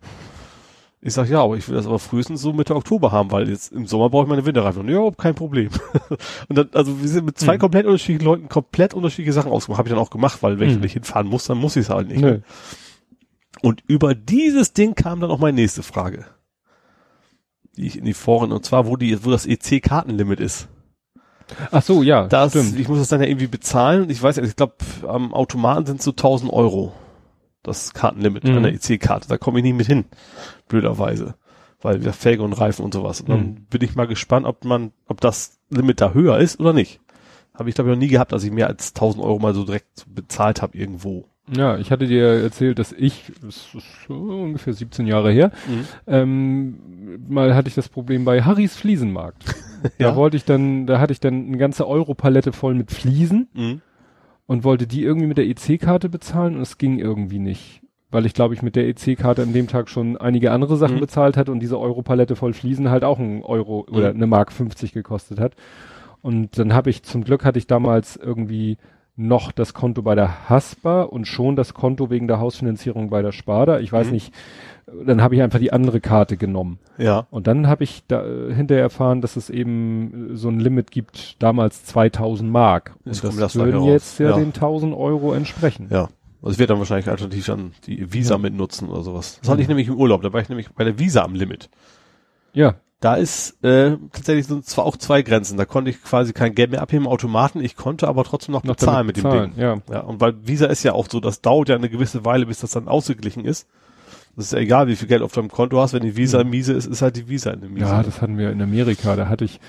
Ich 1.02 1.14
sag, 1.14 1.30
ja, 1.30 1.42
aber 1.42 1.56
ich 1.56 1.68
will 1.70 1.76
das 1.76 1.88
aber 1.88 2.00
frühestens 2.00 2.42
so 2.42 2.52
Mitte 2.52 2.76
Oktober 2.76 3.14
haben, 3.14 3.32
weil 3.32 3.48
jetzt 3.48 3.72
im 3.72 3.88
Sommer 3.88 4.10
brauche 4.10 4.24
ich 4.24 4.30
meine 4.30 4.46
Winterreifen. 4.46 4.90
Ja, 4.90 5.10
kein 5.12 5.34
Problem. 5.34 5.70
und 6.50 6.58
dann, 6.58 6.70
also 6.74 7.02
wir 7.02 7.08
sind 7.08 7.26
mit 7.26 7.38
zwei 7.38 7.56
mhm. 7.56 7.62
komplett 7.62 7.86
unterschiedlichen 7.86 8.26
Leuten 8.26 8.50
komplett 8.50 8.94
unterschiedliche 8.94 9.32
Sachen 9.32 9.52
ausgemacht. 9.52 9.80
Habe 9.80 9.88
ich 9.88 9.94
dann 9.94 10.04
auch 10.04 10.10
gemacht, 10.10 10.44
weil 10.44 10.60
wenn 10.60 10.68
mhm. 10.68 10.76
ich 10.76 10.82
nicht 10.82 10.94
hinfahren 10.94 11.28
muss, 11.28 11.46
dann 11.46 11.58
muss 11.58 11.78
ich 11.78 11.84
es 11.84 11.90
halt 11.90 12.10
nicht. 12.10 12.20
Nee. 12.20 12.42
Und 13.62 13.82
über 13.88 14.14
dieses 14.14 14.74
Ding 14.74 14.94
kam 14.94 15.22
dann 15.22 15.32
auch 15.32 15.40
meine 15.40 15.56
nächste 15.56 15.84
Frage 15.84 16.26
die 17.80 17.88
ich 17.88 17.98
in 17.98 18.06
die 18.06 18.14
Foren, 18.14 18.52
und 18.52 18.66
zwar, 18.66 18.88
wo 18.88 18.98
die, 18.98 19.24
wo 19.26 19.32
das 19.32 19.46
EC-Kartenlimit 19.46 20.40
ist. 20.40 20.68
Ach 21.72 21.82
so, 21.82 22.04
ja, 22.04 22.28
das, 22.28 22.52
stimmt. 22.52 22.78
Ich 22.78 22.88
muss 22.88 23.00
das 23.00 23.08
dann 23.08 23.22
ja 23.22 23.28
irgendwie 23.28 23.48
bezahlen 23.48 24.04
und 24.04 24.12
ich 24.12 24.22
weiß, 24.22 24.38
ich 24.38 24.56
glaube, 24.56 24.76
am 25.08 25.34
Automaten 25.34 25.86
sind 25.86 26.02
so 26.02 26.12
1000 26.12 26.52
Euro. 26.52 26.94
Das 27.64 27.94
Kartenlimit 27.94 28.44
mhm. 28.44 28.58
an 28.58 28.64
der 28.64 28.74
EC-Karte. 28.74 29.28
Da 29.28 29.38
komme 29.38 29.60
ich 29.60 29.64
nie 29.64 29.74
mit 29.74 29.88
hin. 29.88 30.06
Blöderweise. 30.68 31.36
Weil 31.82 32.04
wir 32.04 32.14
Felge 32.14 32.44
und 32.44 32.54
Reifen 32.54 32.86
und 32.86 32.94
sowas. 32.94 33.22
Und 33.22 33.30
dann 33.30 33.40
mhm. 33.40 33.66
bin 33.70 33.82
ich 33.82 33.96
mal 33.96 34.08
gespannt, 34.08 34.46
ob 34.46 34.64
man, 34.66 34.92
ob 35.08 35.20
das 35.22 35.60
Limit 35.70 36.02
da 36.02 36.14
höher 36.14 36.38
ist 36.38 36.60
oder 36.60 36.74
nicht. 36.74 37.00
Habe 37.54 37.70
ich 37.70 37.76
glaube 37.76 37.90
ich 37.90 37.96
noch 37.96 38.00
nie 38.00 38.08
gehabt, 38.08 38.32
dass 38.32 38.44
ich 38.44 38.52
mehr 38.52 38.68
als 38.68 38.90
1000 38.90 39.24
Euro 39.24 39.40
mal 39.40 39.54
so 39.54 39.66
direkt 39.66 40.06
bezahlt 40.08 40.62
habe 40.62 40.78
irgendwo. 40.78 41.29
Ja, 41.52 41.78
ich 41.78 41.92
hatte 41.92 42.08
dir 42.08 42.26
erzählt, 42.26 42.80
dass 42.80 42.92
ich, 42.92 43.32
das 43.42 43.68
ist 43.74 44.08
so 44.08 44.14
ungefähr 44.14 44.74
17 44.74 45.08
Jahre 45.08 45.32
her, 45.32 45.52
mhm. 45.68 45.86
ähm, 46.08 46.80
mal 47.28 47.56
hatte 47.56 47.70
ich 47.70 47.76
das 47.76 47.90
Problem 47.90 48.26
bei 48.26 48.42
Harrys 48.44 48.76
Fliesenmarkt. 48.76 49.44
ja. 49.98 50.10
Da 50.10 50.16
wollte 50.16 50.38
ich 50.38 50.46
dann, 50.46 50.86
da 50.86 51.00
hatte 51.00 51.14
ich 51.14 51.20
dann 51.20 51.48
eine 51.48 51.58
ganze 51.58 51.88
Europalette 51.88 52.52
voll 52.52 52.76
mit 52.76 52.92
Fliesen 52.92 53.48
mhm. 53.54 53.82
und 54.46 54.64
wollte 54.64 54.86
die 54.86 55.04
irgendwie 55.04 55.28
mit 55.28 55.38
der 55.38 55.48
EC-Karte 55.48 56.10
bezahlen 56.10 56.56
und 56.56 56.62
es 56.62 56.78
ging 56.78 57.00
irgendwie 57.00 57.40
nicht. 57.40 57.82
Weil 58.12 58.26
ich 58.26 58.34
glaube 58.34 58.54
ich 58.54 58.62
mit 58.62 58.76
der 58.76 58.88
EC-Karte 58.88 59.44
an 59.44 59.54
dem 59.54 59.68
Tag 59.68 59.90
schon 59.90 60.18
einige 60.18 60.52
andere 60.52 60.78
Sachen 60.78 60.96
mhm. 60.96 61.02
bezahlt 61.02 61.38
hatte 61.38 61.52
und 61.52 61.60
diese 61.60 61.80
Europalette 61.80 62.36
voll 62.36 62.54
Fliesen 62.54 62.90
halt 62.90 63.04
auch 63.04 63.20
ein 63.20 63.44
Euro 63.44 63.86
oder 63.90 64.12
mhm. 64.12 64.18
eine 64.18 64.28
Mark 64.28 64.52
50 64.52 64.94
gekostet 64.94 65.40
hat. 65.40 65.54
Und 66.22 66.58
dann 66.58 66.74
habe 66.74 66.90
ich, 66.90 67.04
zum 67.04 67.24
Glück 67.24 67.46
hatte 67.46 67.60
ich 67.60 67.68
damals 67.68 68.18
irgendwie 68.18 68.78
noch 69.20 69.52
das 69.52 69.74
Konto 69.74 70.02
bei 70.02 70.16
der 70.16 70.50
Haspa 70.50 71.04
und 71.04 71.26
schon 71.26 71.56
das 71.56 71.74
Konto 71.74 72.10
wegen 72.10 72.28
der 72.28 72.40
Hausfinanzierung 72.40 73.10
bei 73.10 73.22
der 73.22 73.34
Sparda. 73.34 73.80
Ich 73.80 73.92
weiß 73.92 74.08
mhm. 74.08 74.14
nicht, 74.14 74.34
dann 75.06 75.22
habe 75.22 75.36
ich 75.36 75.42
einfach 75.42 75.60
die 75.60 75.74
andere 75.74 76.00
Karte 76.00 76.38
genommen. 76.38 76.80
Ja. 76.98 77.28
Und 77.30 77.48
dann 77.48 77.68
habe 77.68 77.84
ich 77.84 78.04
da 78.08 78.26
äh, 78.26 78.54
hinterher 78.54 78.84
erfahren, 78.84 79.22
dass 79.22 79.36
es 79.36 79.50
eben 79.50 80.32
so 80.34 80.50
ein 80.50 80.60
Limit 80.60 80.92
gibt, 80.92 81.42
damals 81.44 81.84
2000 81.86 82.50
Mark. 82.50 82.96
Und 83.04 83.24
das, 83.24 83.36
das 83.36 83.56
würden 83.56 83.84
jetzt 83.84 84.20
ja, 84.20 84.30
ja, 84.30 84.36
den 84.38 84.48
1000 84.48 84.96
Euro 84.96 85.34
entsprechen. 85.34 85.88
Ja. 85.92 86.10
Also 86.42 86.54
ich 86.54 86.60
werde 86.60 86.74
dann 86.74 86.80
wahrscheinlich 86.80 87.10
alternativ 87.10 87.46
dann 87.48 87.74
die 87.86 88.14
Visa 88.14 88.36
ja. 88.36 88.38
mitnutzen 88.38 88.88
oder 88.88 89.04
sowas. 89.04 89.40
Das 89.42 89.50
hatte 89.50 89.62
ich 89.62 89.68
nämlich 89.68 89.90
im 89.90 89.96
Urlaub, 89.96 90.22
da 90.22 90.32
war 90.32 90.40
ich 90.40 90.48
nämlich 90.48 90.70
bei 90.72 90.86
der 90.86 90.98
Visa 90.98 91.24
am 91.24 91.36
Limit. 91.36 91.70
Ja. 92.54 92.76
Da 93.00 93.16
ist 93.16 93.64
äh, 93.64 93.96
tatsächlich 94.12 94.48
sind 94.48 94.66
zwar 94.66 94.86
auch 94.86 94.98
zwei 94.98 95.22
Grenzen. 95.22 95.58
Da 95.58 95.64
konnte 95.64 95.90
ich 95.90 96.04
quasi 96.04 96.34
kein 96.34 96.54
Geld 96.54 96.72
mehr 96.72 96.82
abheben 96.82 97.06
im 97.06 97.12
Automaten. 97.12 97.62
Ich 97.62 97.78
konnte 97.78 98.10
aber 98.10 98.26
trotzdem 98.26 98.52
noch, 98.52 98.64
noch 98.64 98.76
bezahlen 98.76 99.08
mit 99.08 99.18
dem 99.18 99.30
Ding. 99.30 99.54
Ja. 99.56 99.78
ja. 99.90 100.02
Und 100.02 100.20
weil 100.20 100.36
Visa 100.46 100.66
ist 100.66 100.84
ja 100.84 100.94
auch 100.94 101.08
so, 101.10 101.22
das 101.22 101.42
dauert 101.42 101.70
ja 101.70 101.76
eine 101.76 101.90
gewisse 101.90 102.26
Weile, 102.26 102.46
bis 102.46 102.60
das 102.60 102.72
dann 102.72 102.90
ausgeglichen 102.90 103.46
ist. 103.46 103.68
Das 104.36 104.46
ist 104.46 104.54
ja 104.54 104.60
egal, 104.60 104.88
wie 104.88 104.96
viel 104.96 105.08
Geld 105.08 105.22
auf 105.22 105.32
deinem 105.32 105.50
Konto 105.50 105.80
hast. 105.80 105.94
Wenn 105.94 106.04
die 106.04 106.18
Visa 106.18 106.44
mhm. 106.44 106.50
miese 106.50 106.74
ist, 106.74 106.88
ist 106.88 107.02
halt 107.02 107.16
die 107.16 107.30
Visa 107.30 107.52
in 107.52 107.62
der 107.62 107.70
Miese. 107.70 107.86
Ja, 107.86 108.04
das 108.04 108.22
hatten 108.22 108.38
wir 108.38 108.52
in 108.52 108.62
Amerika. 108.62 109.16
Da 109.16 109.30
hatte 109.30 109.46
ich 109.46 109.62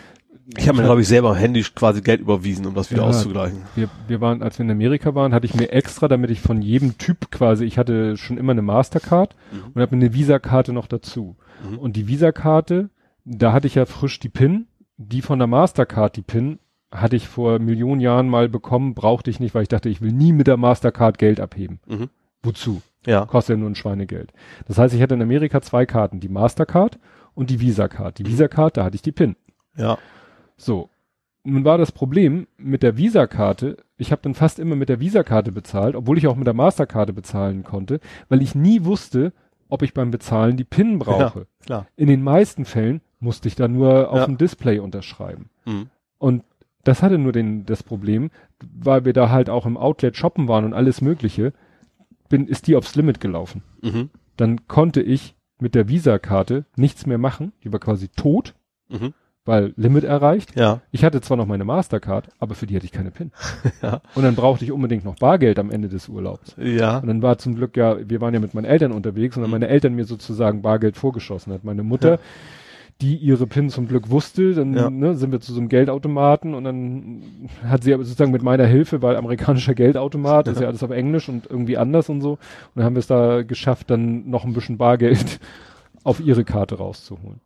ich 0.56 0.68
habe 0.68 0.78
mir, 0.78 0.84
glaube 0.84 1.00
ich, 1.00 1.08
selber 1.08 1.36
händisch 1.36 1.74
quasi 1.74 2.00
Geld 2.00 2.20
überwiesen, 2.20 2.66
um 2.66 2.74
das 2.74 2.90
wieder 2.90 3.02
ja, 3.02 3.08
auszugleichen. 3.08 3.62
Wir, 3.76 3.88
wir 4.08 4.20
waren, 4.20 4.42
als 4.42 4.58
wir 4.58 4.64
in 4.64 4.70
Amerika 4.70 5.14
waren, 5.14 5.32
hatte 5.32 5.46
ich 5.46 5.54
mir 5.54 5.70
extra, 5.70 6.08
damit 6.08 6.30
ich 6.30 6.40
von 6.40 6.60
jedem 6.60 6.98
Typ 6.98 7.30
quasi, 7.30 7.64
ich 7.64 7.78
hatte 7.78 8.16
schon 8.16 8.36
immer 8.36 8.52
eine 8.52 8.62
Mastercard 8.62 9.36
mhm. 9.52 9.72
und 9.74 9.82
habe 9.82 9.94
eine 9.94 10.12
Visa-Karte 10.12 10.72
noch 10.72 10.88
dazu. 10.88 11.36
Mhm. 11.68 11.78
Und 11.78 11.96
die 11.96 12.08
Visa-Karte, 12.08 12.90
da 13.24 13.52
hatte 13.52 13.66
ich 13.66 13.74
ja 13.74 13.86
frisch 13.86 14.18
die 14.18 14.28
PIN, 14.28 14.66
die 14.96 15.22
von 15.22 15.38
der 15.38 15.48
Mastercard, 15.48 16.16
die 16.16 16.22
PIN, 16.22 16.58
hatte 16.90 17.16
ich 17.16 17.28
vor 17.28 17.58
Millionen 17.58 18.00
Jahren 18.00 18.28
mal 18.28 18.48
bekommen, 18.48 18.94
brauchte 18.94 19.30
ich 19.30 19.40
nicht, 19.40 19.54
weil 19.54 19.62
ich 19.62 19.68
dachte, 19.68 19.88
ich 19.88 20.00
will 20.00 20.12
nie 20.12 20.32
mit 20.32 20.46
der 20.46 20.56
Mastercard 20.56 21.18
Geld 21.18 21.40
abheben. 21.40 21.80
Mhm. 21.86 22.10
Wozu? 22.42 22.82
Ja. 23.06 23.26
Kostet 23.26 23.54
ja 23.54 23.60
nur 23.60 23.70
ein 23.70 23.76
Schweinegeld. 23.76 24.32
Das 24.66 24.78
heißt, 24.78 24.94
ich 24.94 25.00
hatte 25.00 25.14
in 25.14 25.22
Amerika 25.22 25.62
zwei 25.62 25.86
Karten, 25.86 26.20
die 26.20 26.28
Mastercard 26.28 26.98
und 27.34 27.50
die 27.50 27.60
Visa-Card. 27.60 28.18
Die 28.18 28.24
mhm. 28.24 28.28
Visa-Card, 28.28 28.76
da 28.76 28.84
hatte 28.84 28.96
ich 28.96 29.02
die 29.02 29.12
PIN. 29.12 29.36
Ja. 29.76 29.98
So. 30.56 30.90
Nun 31.42 31.64
war 31.64 31.78
das 31.78 31.92
Problem 31.92 32.46
mit 32.58 32.82
der 32.82 32.98
Visa-Karte, 32.98 33.78
ich 33.96 34.12
habe 34.12 34.20
dann 34.22 34.34
fast 34.34 34.58
immer 34.58 34.76
mit 34.76 34.90
der 34.90 35.00
Visa-Karte 35.00 35.52
bezahlt, 35.52 35.96
obwohl 35.96 36.18
ich 36.18 36.26
auch 36.26 36.36
mit 36.36 36.46
der 36.46 36.54
Masterkarte 36.54 37.14
bezahlen 37.14 37.64
konnte, 37.64 38.00
weil 38.28 38.42
ich 38.42 38.54
nie 38.54 38.84
wusste, 38.84 39.32
ob 39.70 39.82
ich 39.82 39.94
beim 39.94 40.10
Bezahlen 40.10 40.56
die 40.56 40.64
PIN 40.64 40.98
brauche. 40.98 41.38
Ja, 41.38 41.64
klar. 41.64 41.86
In 41.96 42.08
den 42.08 42.22
meisten 42.22 42.66
Fällen 42.66 43.00
musste 43.20 43.48
ich 43.48 43.54
da 43.54 43.68
nur 43.68 44.10
auf 44.10 44.18
ja. 44.18 44.26
dem 44.26 44.38
Display 44.38 44.78
unterschreiben. 44.78 45.50
Mhm. 45.64 45.90
Und 46.18 46.44
das 46.84 47.02
hatte 47.02 47.18
nur 47.18 47.32
den, 47.32 47.66
das 47.66 47.82
Problem, 47.82 48.30
weil 48.60 49.04
wir 49.04 49.12
da 49.12 49.30
halt 49.30 49.50
auch 49.50 49.66
im 49.66 49.76
Outlet 49.76 50.16
shoppen 50.16 50.48
waren 50.48 50.64
und 50.64 50.74
alles 50.74 51.00
Mögliche, 51.00 51.52
bin, 52.28 52.46
ist 52.46 52.66
die 52.66 52.76
aufs 52.76 52.94
Limit 52.94 53.20
gelaufen. 53.20 53.62
Mhm. 53.82 54.10
Dann 54.36 54.66
konnte 54.66 55.02
ich 55.02 55.34
mit 55.60 55.74
der 55.74 55.88
Visa-Karte 55.88 56.64
nichts 56.76 57.04
mehr 57.06 57.18
machen. 57.18 57.52
Die 57.62 57.72
war 57.72 57.80
quasi 57.80 58.08
tot. 58.08 58.54
Mhm 58.88 59.12
weil 59.44 59.72
Limit 59.76 60.04
erreicht. 60.04 60.56
Ja. 60.56 60.80
Ich 60.90 61.04
hatte 61.04 61.20
zwar 61.20 61.36
noch 61.36 61.46
meine 61.46 61.64
Mastercard, 61.64 62.28
aber 62.38 62.54
für 62.54 62.66
die 62.66 62.76
hatte 62.76 62.84
ich 62.84 62.92
keine 62.92 63.10
PIN. 63.10 63.32
ja. 63.82 64.00
Und 64.14 64.22
dann 64.22 64.34
brauchte 64.34 64.64
ich 64.64 64.72
unbedingt 64.72 65.04
noch 65.04 65.16
Bargeld 65.16 65.58
am 65.58 65.70
Ende 65.70 65.88
des 65.88 66.08
Urlaubs. 66.08 66.54
Ja. 66.56 66.98
Und 66.98 67.08
dann 67.08 67.22
war 67.22 67.38
zum 67.38 67.56
Glück 67.56 67.76
ja, 67.76 67.96
wir 68.08 68.20
waren 68.20 68.34
ja 68.34 68.40
mit 68.40 68.54
meinen 68.54 68.66
Eltern 68.66 68.92
unterwegs 68.92 69.36
und 69.36 69.42
dann 69.42 69.50
mhm. 69.50 69.56
meine 69.56 69.68
Eltern 69.68 69.94
mir 69.94 70.04
sozusagen 70.04 70.62
Bargeld 70.62 70.96
vorgeschossen 70.96 71.52
hat. 71.52 71.64
Meine 71.64 71.82
Mutter, 71.82 72.12
ja. 72.12 72.18
Die 73.00 73.16
ihre 73.16 73.46
PIN 73.46 73.70
zum 73.70 73.88
Glück 73.88 74.10
wusste, 74.10 74.54
dann 74.54 74.74
ja. 74.74 74.90
ne, 74.90 75.14
sind 75.14 75.32
wir 75.32 75.40
zu 75.40 75.52
so 75.52 75.60
einem 75.60 75.68
Geldautomaten 75.68 76.54
und 76.54 76.64
dann 76.64 77.22
hat 77.64 77.82
sie 77.82 77.94
aber 77.94 78.04
sozusagen 78.04 78.30
mit 78.30 78.42
meiner 78.42 78.66
Hilfe, 78.66 79.00
weil 79.00 79.16
amerikanischer 79.16 79.74
Geldautomat 79.74 80.48
ist 80.48 80.60
ja 80.60 80.66
alles 80.66 80.82
auf 80.82 80.90
Englisch 80.90 81.28
und 81.28 81.48
irgendwie 81.48 81.78
anders 81.78 82.08
und 82.10 82.20
so. 82.20 82.32
Und 82.32 82.40
dann 82.74 82.84
haben 82.84 82.94
wir 82.94 83.00
es 83.00 83.06
da 83.06 83.42
geschafft, 83.42 83.90
dann 83.90 84.28
noch 84.28 84.44
ein 84.44 84.52
bisschen 84.52 84.76
Bargeld 84.76 85.40
auf 86.04 86.20
ihre 86.20 86.44
Karte 86.44 86.76
rauszuholen. 86.76 87.40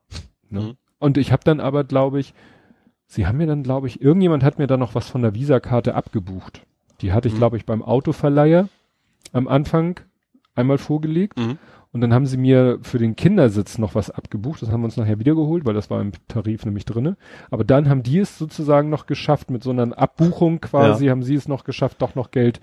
Ne? 0.51 0.61
Mhm. 0.61 0.73
Und 0.99 1.19
ich 1.19 1.31
habe 1.31 1.45
dann 1.45 1.61
aber, 1.61 1.85
glaube 1.85 2.19
ich, 2.19 2.35
sie 3.07 3.27
haben 3.27 3.39
mir 3.39 3.47
dann, 3.47 3.63
glaube 3.63 3.87
ich, 3.87 4.01
irgendjemand 4.01 4.43
hat 4.43 4.59
mir 4.59 4.67
dann 4.67 4.81
noch 4.81 4.95
was 4.95 5.09
von 5.09 5.23
der 5.23 5.35
Visakarte 5.35 5.95
abgebucht. 5.95 6.63
Die 7.01 7.13
hatte 7.13 7.29
ich, 7.29 7.35
mhm. 7.35 7.39
glaube 7.39 7.57
ich, 7.59 7.67
beim 7.67 7.83
Autoverleiher 7.83 8.69
am 9.33 9.47
Anfang 9.47 10.01
einmal 10.55 10.79
vorgelegt. 10.79 11.39
Mhm. 11.39 11.59
Und 11.95 12.03
dann 12.03 12.13
haben 12.13 12.27
sie 12.27 12.37
mir 12.37 12.81
für 12.83 12.99
den 12.99 13.17
Kindersitz 13.17 13.79
noch 13.79 13.95
was 13.95 14.11
abgebucht. 14.11 14.61
Das 14.61 14.71
haben 14.71 14.83
wir 14.83 14.87
uns 14.87 14.99
nachher 14.99 15.19
wiedergeholt, 15.19 15.65
weil 15.65 15.73
das 15.73 15.89
war 15.89 16.03
im 16.03 16.13
Tarif 16.29 16.67
nämlich 16.67 16.85
drinne. 16.85 17.17
Aber 17.51 17.65
dann 17.65 17.89
haben 17.89 18.03
die 18.03 18.19
es 18.19 18.37
sozusagen 18.37 18.91
noch 18.91 19.07
geschafft, 19.07 19.51
mit 19.51 19.63
so 19.63 19.71
einer 19.71 19.97
Abbuchung 19.97 20.61
quasi, 20.61 21.07
ja. 21.07 21.13
haben 21.13 21.23
sie 21.23 21.35
es 21.35 21.49
noch 21.49 21.65
geschafft, 21.65 22.03
doch 22.03 22.15
noch 22.15 22.31
Geld, 22.31 22.61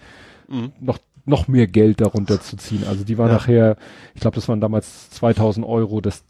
mhm. 0.48 0.74
noch, 0.80 1.00
noch 1.26 1.48
mehr 1.48 1.66
Geld 1.66 2.02
darunter 2.02 2.40
zu 2.40 2.58
ziehen. 2.58 2.84
Also 2.88 3.04
die 3.04 3.18
war 3.18 3.28
ja. 3.28 3.34
nachher, 3.34 3.78
ich 4.14 4.22
glaube, 4.22 4.36
das 4.36 4.48
waren 4.48 4.62
damals 4.62 5.10
2000 5.12 5.66
Euro. 5.66 6.02
Das 6.02 6.24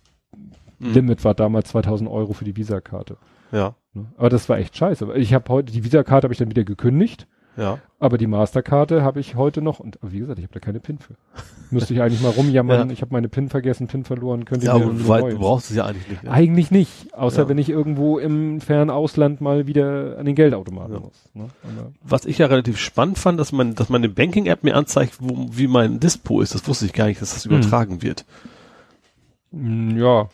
Mhm. 0.82 0.94
Limit 0.94 1.24
war 1.24 1.36
damals 1.36 1.70
2000 1.70 2.10
Euro 2.10 2.34
für 2.34 2.46
die 2.46 2.58
Visakarte. 2.58 3.18
Ja. 3.52 3.76
Ne? 3.94 4.08
Aber 4.18 4.30
das 4.30 4.50
war 4.50 4.58
echt 4.58 4.76
scheiße. 4.76 5.14
Ich 5.16 5.34
habe 5.34 5.48
heute, 5.50 5.72
die 5.72 5.84
Visakarte 5.84 6.26
habe 6.26 6.34
ich 6.34 6.40
dann 6.40 6.50
wieder 6.50 6.64
gekündigt 6.64 7.28
Ja. 7.58 7.80
Aber 8.00 8.18
die 8.18 8.28
Masterkarte 8.28 9.04
habe 9.04 9.20
ich 9.20 9.36
heute 9.36 9.62
noch 9.62 9.80
und 9.80 10.00
wie 10.02 10.20
gesagt, 10.20 10.40
ich 10.40 10.46
habe 10.46 10.54
da 10.54 10.60
keine 10.60 10.80
PIN 10.80 10.98
für. 11.00 11.14
Müsste 11.70 11.94
ich 11.94 12.02
eigentlich 12.02 12.22
mal 12.22 12.30
rumjammern. 12.30 12.88
Ja. 12.88 12.94
Ich 12.94 13.02
habe 13.02 13.14
meine 13.14 13.28
PIN 13.30 13.50
vergessen, 13.50 13.88
PIN 13.88 14.06
verloren. 14.06 14.46
Könnte 14.46 14.66
Ja, 14.66 14.78
ich 14.78 14.86
mir 14.86 14.92
aber 15.04 15.16
eine 15.26 15.30
du, 15.36 15.40
brauchst 15.40 15.70
es 15.70 15.76
ja 15.76 15.86
eigentlich 15.86 16.08
nicht. 16.08 16.24
Ne? 16.24 16.32
Eigentlich 16.32 16.72
nicht, 16.72 17.14
außer 17.14 17.44
Ja. 17.44 17.50
wenn 17.50 17.58
ich 17.58 17.70
irgendwo 17.70 18.18
im 18.20 18.62
fernen 18.62 18.90
Ausland 18.90 19.42
mal 19.42 19.68
wieder 19.68 20.18
an 20.18 20.26
den 20.26 20.36
Geldautomaten 20.36 20.94
Ja. 20.96 21.00
muss. 21.02 21.30
Ne? 21.34 21.48
Was 22.04 22.26
ich 22.26 22.38
ja 22.38 22.48
relativ 22.48 22.78
spannend 22.80 23.20
fand, 23.20 23.40
dass 23.40 23.52
man, 23.52 23.76
dass 23.76 23.90
meine 23.90 24.08
Banking-App 24.10 24.64
mir 24.64 24.76
anzeigt, 24.76 25.18
wo, 25.20 25.48
wie 25.52 25.68
mein 25.68 26.00
Dispo 26.00 26.42
ist. 26.42 26.56
Das 26.56 26.68
wusste 26.68 26.86
ich 26.86 26.94
gar 26.94 27.08
nicht, 27.08 27.22
dass 27.22 27.34
das 27.34 27.46
Hm. 27.46 27.52
übertragen 27.52 28.02
wird. 28.02 28.26
mh, 29.52 30.00
ja. 30.00 30.30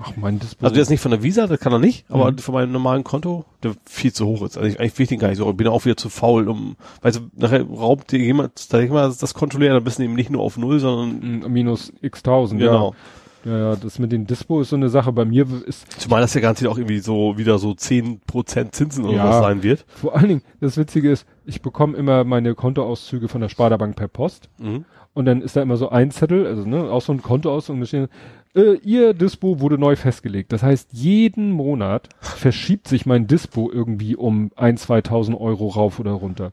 Ach, 0.00 0.12
mein 0.16 0.38
Dispo. 0.38 0.64
Also 0.64 0.76
jetzt 0.78 0.90
nicht 0.90 1.00
von 1.00 1.10
der 1.10 1.22
Visa, 1.22 1.46
das 1.46 1.60
kann 1.60 1.72
er 1.72 1.78
nicht, 1.78 2.06
aber 2.08 2.30
Mhm. 2.32 2.38
von 2.38 2.54
meinem 2.54 2.72
normalen 2.72 3.04
Konto, 3.04 3.44
der 3.62 3.72
viel 3.84 4.12
zu 4.12 4.26
hoch 4.26 4.42
ist. 4.42 4.56
Also 4.56 4.68
ich, 4.68 4.78
eigentlich 4.80 4.98
will 4.98 5.04
ich 5.04 5.08
den 5.10 5.18
gar 5.18 5.28
nicht 5.28 5.38
so. 5.38 5.50
Ich 5.50 5.56
bin 5.56 5.66
auch 5.68 5.84
wieder 5.84 5.96
zu 5.96 6.08
faul, 6.08 6.48
um, 6.48 6.76
weißt 7.02 7.18
du, 7.18 7.20
nachher 7.36 7.62
raubt 7.64 8.10
dir 8.12 8.18
jemand, 8.18 8.58
sag 8.58 8.82
ich 8.82 8.90
mal, 8.90 9.12
das 9.18 9.34
Konto 9.34 9.58
leer, 9.58 9.74
dann 9.74 9.84
bist 9.84 9.98
du 9.98 10.02
eben 10.04 10.14
nicht 10.14 10.30
nur 10.30 10.42
auf 10.42 10.56
Null, 10.56 10.78
sondern, 10.80 11.50
minus 11.52 11.92
x 12.00 12.22
tausend, 12.22 12.60
genau. 12.60 12.90
ja. 12.90 12.96
Ja, 13.44 13.58
ja, 13.58 13.76
das 13.76 13.98
mit 13.98 14.12
dem 14.12 14.24
Dispo 14.28 14.60
ist 14.60 14.68
so 14.70 14.76
eine 14.76 14.88
Sache. 14.88 15.10
Bei 15.10 15.24
mir 15.24 15.44
ist 15.66 16.00
Zumal 16.00 16.20
das 16.20 16.32
ja 16.32 16.40
garantiert 16.40 16.70
auch 16.70 16.78
irgendwie 16.78 17.00
so, 17.00 17.36
wieder 17.38 17.58
so 17.58 17.72
10% 17.74 18.70
Zinsen 18.72 19.04
oder 19.04 19.16
Ja. 19.16 19.28
was 19.30 19.38
sein 19.40 19.64
wird. 19.64 19.84
vor 19.88 20.14
allen 20.14 20.28
Dingen, 20.28 20.42
das 20.60 20.76
Witzige 20.76 21.10
ist, 21.10 21.26
ich 21.44 21.60
bekomme 21.60 21.96
immer 21.96 22.22
meine 22.22 22.54
Kontoauszüge 22.54 23.26
von 23.26 23.40
der 23.40 23.48
Sparda-Bank 23.48 23.96
per 23.96 24.06
Post. 24.06 24.48
Mhm. 24.58 24.84
Und 25.14 25.24
dann 25.24 25.42
ist 25.42 25.56
da 25.56 25.62
immer 25.62 25.76
so 25.76 25.88
ein 25.88 26.12
Zettel, 26.12 26.46
also 26.46 26.64
ne, 26.64 26.84
auch 26.84 27.02
so 27.02 27.12
ein 27.12 27.20
Kontoauszug, 27.20 27.74
und 27.74 27.80
da 27.80 27.86
stehen, 27.86 28.08
äh, 28.54 28.74
ihr 28.84 29.14
Dispo 29.14 29.60
wurde 29.60 29.78
neu 29.78 29.96
festgelegt. 29.96 30.52
Das 30.52 30.62
heißt, 30.62 30.90
jeden 30.92 31.50
Monat 31.52 32.08
verschiebt 32.20 32.88
sich 32.88 33.06
mein 33.06 33.26
Dispo 33.26 33.70
irgendwie 33.72 34.16
um 34.16 34.50
ein, 34.56 34.76
2000 34.76 35.38
Euro 35.40 35.68
rauf 35.68 35.98
oder 35.98 36.12
runter. 36.12 36.52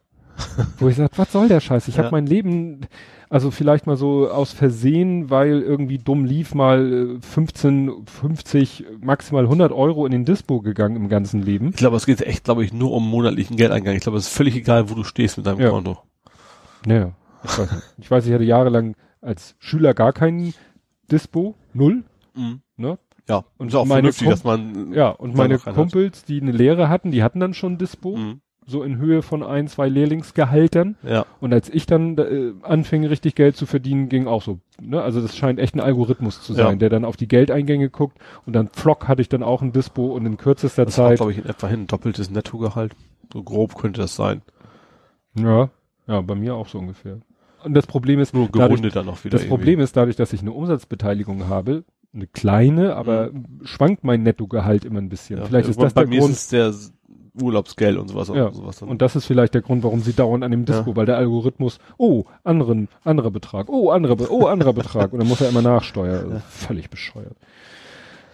Wo 0.79 0.87
ich 0.87 0.95
sage, 0.95 1.11
was 1.17 1.33
soll 1.33 1.49
der 1.49 1.59
Scheiß? 1.59 1.89
Ich 1.89 1.97
Ja. 1.97 2.03
habe 2.03 2.15
mein 2.15 2.25
Leben, 2.25 2.81
also 3.29 3.51
vielleicht 3.51 3.87
mal 3.87 3.97
so 3.97 4.29
aus 4.29 4.53
Versehen, 4.53 5.29
weil 5.29 5.61
irgendwie 5.61 5.97
dumm 5.97 6.23
lief, 6.23 6.55
mal 6.55 7.17
äh, 7.17 7.21
15, 7.21 7.91
50, 8.05 8.85
maximal 9.01 9.43
100 9.43 9.73
Euro 9.73 10.05
in 10.05 10.13
den 10.13 10.23
Dispo 10.23 10.61
gegangen 10.61 10.95
im 10.95 11.09
ganzen 11.09 11.41
Leben. 11.41 11.71
Ich 11.71 11.75
glaube, 11.75 11.97
es 11.97 12.05
geht 12.05 12.21
echt, 12.21 12.45
glaube 12.45 12.63
ich, 12.63 12.71
nur 12.71 12.93
um 12.93 13.05
monatlichen 13.09 13.57
Geldeingang. 13.57 13.95
Ich 13.97 14.03
glaube, 14.03 14.17
es 14.17 14.27
ist 14.27 14.33
völlig 14.33 14.55
egal, 14.55 14.89
wo 14.89 14.93
du 14.95 15.03
stehst 15.03 15.35
mit 15.35 15.45
deinem 15.45 15.59
Ja. 15.59 15.71
Konto. 15.71 15.97
Naja, 16.85 17.11
ich 17.43 17.57
weiß 17.57 17.71
nicht. 17.73 17.83
Ich 17.97 18.09
weiß, 18.11 18.25
ich 18.25 18.31
hatte 18.33 18.43
jahrelang 18.45 18.95
als 19.21 19.55
Schüler 19.59 19.93
gar 19.93 20.13
keinen 20.13 20.53
Dispo, 21.11 21.55
null, 21.79 22.03
Mhm. 22.35 22.61
ne? 22.77 22.97
Ja, 23.27 23.43
Und 23.57 23.67
ist 23.69 23.75
auch 23.75 23.85
meine 23.85 24.11
vernünftig, 24.11 24.27
dass 24.29 24.43
man, 24.43 24.93
Ja, 24.93 25.09
und 25.09 25.35
meine 25.35 25.55
rein 25.55 25.65
hat. 25.65 25.75
Kumpels, 25.75 26.25
die 26.25 26.41
eine 26.41 26.51
Lehre 26.51 26.89
hatten, 26.89 27.11
die 27.11 27.21
hatten 27.23 27.39
dann 27.39 27.53
schon 27.53 27.77
Dispo, 27.77 28.17
Mhm. 28.17 28.41
so 28.65 28.81
in 28.83 28.97
Höhe 28.97 29.21
von 29.21 29.43
ein, 29.43 29.67
zwei 29.67 29.87
Lehrlingsgehaltern. 29.87 30.95
ja, 31.03 31.25
Und 31.39 31.53
als 31.53 31.69
ich 31.69 31.85
dann 31.85 32.17
äh, 32.17 32.53
anfing, 32.63 33.05
richtig 33.05 33.35
Geld 33.35 33.55
zu 33.55 33.65
verdienen, 33.67 34.09
ging 34.09 34.27
auch 34.27 34.41
so. 34.41 34.59
Ne? 34.81 35.01
Also 35.01 35.21
das 35.21 35.35
scheint 35.37 35.59
echt 35.59 35.75
ein 35.75 35.79
Algorithmus 35.79 36.41
zu 36.41 36.53
sein, 36.53 36.65
Ja. 36.73 36.75
der 36.75 36.89
dann 36.89 37.05
auf 37.05 37.17
die 37.17 37.27
Geldeingänge 37.27 37.89
guckt. 37.89 38.17
Und 38.47 38.53
dann 38.53 38.67
Flock 38.69 39.07
hatte 39.07 39.21
ich 39.21 39.29
dann 39.29 39.43
auch 39.43 39.61
ein 39.61 39.71
Dispo 39.73 40.07
und 40.07 40.25
in 40.25 40.37
kürzester 40.37 40.85
das 40.85 40.95
Zeit. 40.95 41.17
glaube 41.17 41.31
ich, 41.31 41.37
in 41.39 41.45
etwa 41.45 41.67
hin, 41.67 41.85
doppeltes 41.87 42.29
Nettogehalt. 42.31 42.95
So 43.31 43.43
grob 43.43 43.75
könnte 43.75 44.01
das 44.01 44.15
sein. 44.15 44.41
Ja, 45.35 45.69
ja, 46.07 46.21
bei 46.21 46.33
mir 46.35 46.55
auch 46.55 46.67
so 46.67 46.79
ungefähr. 46.79 47.19
Und 47.63 47.73
das 47.73 47.87
Problem 47.87 48.19
ist, 48.19 48.33
Nur 48.33 48.49
dadurch, 48.51 48.81
dann 48.93 49.05
noch 49.05 49.23
wieder. 49.23 49.37
das 49.37 49.47
Problem 49.47 49.79
ist, 49.79 49.95
dadurch, 49.97 50.15
dass 50.15 50.33
ich 50.33 50.41
eine 50.41 50.51
Umsatzbeteiligung 50.51 51.47
habe, 51.47 51.83
eine 52.13 52.25
kleine, 52.27 52.95
aber 52.95 53.29
schwankt 53.63 54.03
mein 54.03 54.23
Nettogehalt 54.23 54.85
immer 54.85 54.99
ein 54.99 55.09
bisschen. 55.09 55.39
Ja, 55.39 55.45
Vielleicht 55.45 55.69
ist 55.69 55.77
bei- 55.77 55.83
das 55.83 55.93
bei 55.93 56.01
der 56.01 56.09
mir 56.09 56.19
Grund. 56.19 56.31
ist 56.33 56.39
es 56.39 56.47
der 56.49 56.73
Urlaubsgeld 57.41 57.97
und 57.97 58.07
sowas. 58.09 58.29
Ja, 58.29 58.51
sowas 58.51 58.79
dann. 58.79 58.89
Und 58.89 59.01
das 59.01 59.15
ist 59.15 59.25
vielleicht 59.25 59.53
der 59.53 59.61
Grund, 59.61 59.83
warum 59.83 60.01
sie 60.01 60.13
dauernd 60.13 60.43
an 60.43 60.51
dem 60.51 60.65
Dispo, 60.65 60.89
Ja. 60.91 60.95
weil 60.95 61.05
der 61.05 61.17
Algorithmus, 61.17 61.79
oh, 61.97 62.23
anderen, 62.43 62.87
anderer 63.03 63.29
Betrag, 63.31 63.69
oh, 63.69 63.91
anderer, 63.91 64.15
Be 64.15 64.27
oh, 64.31 64.47
anderer 64.47 64.73
Betrag. 64.73 65.13
Und 65.13 65.19
dann 65.19 65.27
muss 65.27 65.39
er 65.41 65.49
immer 65.49 65.61
nachsteuern. 65.61 66.25
Also 66.31 66.41
Völlig 66.49 66.89
bescheuert. 66.89 67.35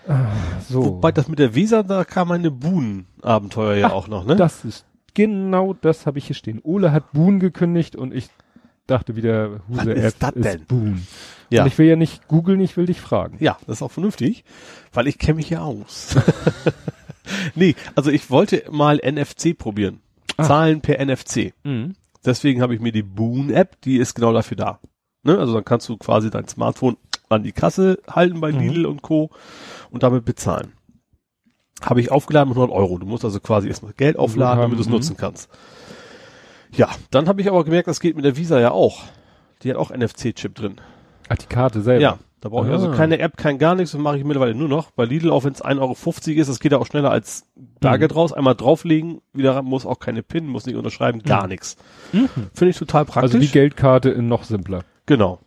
Ah, 0.07 0.27
so. 0.69 0.85
Wobei 0.85 1.11
das 1.11 1.27
mit 1.27 1.39
der 1.39 1.55
Visa, 1.55 1.81
da 1.83 2.03
kam 2.05 2.27
meine 2.29 2.51
Buhn-Abenteuer 2.51 3.75
ja 3.75 3.87
Ah, 3.87 3.93
auch 3.93 4.07
noch, 4.07 4.25
ne? 4.25 4.35
Das 4.35 4.63
ist, 4.63 4.85
genau 5.15 5.73
das 5.73 6.05
habe 6.05 6.19
ich 6.19 6.27
hier 6.27 6.35
stehen. 6.35 6.59
Ole 6.63 6.91
hat 6.91 7.11
Boon 7.11 7.39
gekündigt 7.39 7.95
und 7.95 8.13
ich 8.13 8.29
dachte 8.87 9.15
wieder, 9.15 9.61
Huse 9.69 9.77
Was 9.77 9.85
ist 9.87 10.03
App 10.03 10.15
das 10.19 10.31
ist 10.33 10.43
denn? 10.45 10.65
Boon. 10.65 11.07
ja. 11.49 11.61
Und 11.63 11.67
ich 11.67 11.77
will 11.77 11.87
ja 11.87 11.95
nicht 11.95 12.27
googeln, 12.27 12.59
ich 12.59 12.77
will 12.77 12.85
dich 12.85 13.01
fragen. 13.01 13.37
Ja, 13.39 13.57
das 13.67 13.77
ist 13.77 13.81
auch 13.81 13.91
vernünftig, 13.91 14.43
weil 14.93 15.07
ich 15.07 15.17
kenne 15.17 15.35
mich 15.35 15.49
ja 15.49 15.61
aus. 15.61 16.15
nee, 17.55 17.75
also 17.95 18.11
ich 18.11 18.29
wollte 18.29 18.63
mal 18.71 18.97
NFC 19.03 19.57
probieren. 19.57 20.01
Ah. 20.37 20.43
Zahlen 20.43 20.81
per 20.81 21.03
NFC. 21.03 21.53
Mhm. 21.63 21.95
Deswegen 22.25 22.61
habe 22.61 22.73
ich 22.73 22.81
mir 22.81 22.91
die 22.91 23.03
Boon-App, 23.03 23.79
die 23.81 23.97
ist 23.97 24.15
genau 24.15 24.33
dafür 24.33 24.57
da. 24.57 24.79
Ne? 25.23 25.37
Also 25.37 25.53
dann 25.53 25.65
kannst 25.65 25.87
du 25.89 25.97
quasi 25.97 26.29
dein 26.29 26.47
Smartphone 26.47 26.97
an 27.29 27.43
die 27.43 27.51
Kasse 27.51 27.99
halten 28.09 28.41
bei 28.41 28.51
Mhm. 28.51 28.59
Lidl 28.59 28.85
und 28.85 29.01
Co. 29.01 29.29
und 29.91 30.03
damit 30.03 30.25
bezahlen. 30.25 30.73
Habe 31.81 31.99
ich 32.01 32.11
aufgeladen 32.11 32.49
mit 32.49 32.57
100 32.57 32.75
Euro. 32.75 32.97
Du 32.97 33.05
musst 33.05 33.25
also 33.25 33.39
quasi 33.39 33.67
erstmal 33.67 33.93
Geld 33.93 34.17
aufladen, 34.17 34.61
damit 34.61 34.77
du 34.77 34.81
es 34.81 34.87
Mhm. 34.87 34.93
nutzen 34.93 35.17
kannst. 35.17 35.49
Ja, 36.73 36.89
dann 37.11 37.27
habe 37.27 37.41
ich 37.41 37.49
aber 37.49 37.63
gemerkt, 37.63 37.87
das 37.87 37.99
geht 37.99 38.15
mit 38.15 38.25
der 38.25 38.37
Visa 38.37 38.59
ja 38.59 38.71
auch. 38.71 39.03
Die 39.63 39.69
hat 39.69 39.77
auch 39.77 39.91
NFC-Chip 39.91 40.53
drin. 40.55 40.75
Ach, 41.29 41.37
die 41.37 41.47
Karte 41.47 41.81
selber. 41.81 42.01
Ja, 42.01 42.19
da 42.41 42.49
brauche 42.49 42.67
ich 42.67 42.71
also 42.73 42.89
Ah. 42.89 42.95
keine 42.95 43.17
App, 43.19 43.37
kein 43.37 43.57
gar 43.57 43.73
nichts, 43.75 43.93
das 43.93 44.01
mache 44.01 44.17
ich 44.17 44.23
mittlerweile 44.23 44.53
nur 44.53 44.67
noch. 44.67 44.91
Bei 44.91 45.05
Lidl, 45.05 45.31
auch 45.31 45.43
wenn 45.43 45.53
es 45.53 45.63
1,50 45.63 45.79
Euro 45.79 46.41
ist, 46.41 46.47
das 46.49 46.59
geht 46.59 46.71
ja 46.71 46.77
auch 46.77 46.85
schneller 46.85 47.09
als 47.11 47.45
Bargeld 47.79 48.11
Mhm. 48.11 48.17
raus. 48.17 48.33
Einmal 48.33 48.55
drauflegen, 48.55 49.21
wieder 49.33 49.55
ran, 49.55 49.65
muss 49.65 49.85
auch 49.85 49.99
keine 49.99 50.21
PIN, 50.21 50.47
muss 50.47 50.65
nicht 50.65 50.75
unterschreiben, 50.75 51.23
gar 51.23 51.47
nichts. 51.47 51.77
Mhm. 52.11 52.29
Finde 52.53 52.69
ich 52.71 52.77
total 52.77 53.05
praktisch. 53.05 53.23
Also 53.33 53.39
die 53.39 53.47
Geldkarte 53.47 54.09
in 54.09 54.27
noch 54.27 54.43
simpler. 54.43 54.83
Genau. 55.05 55.39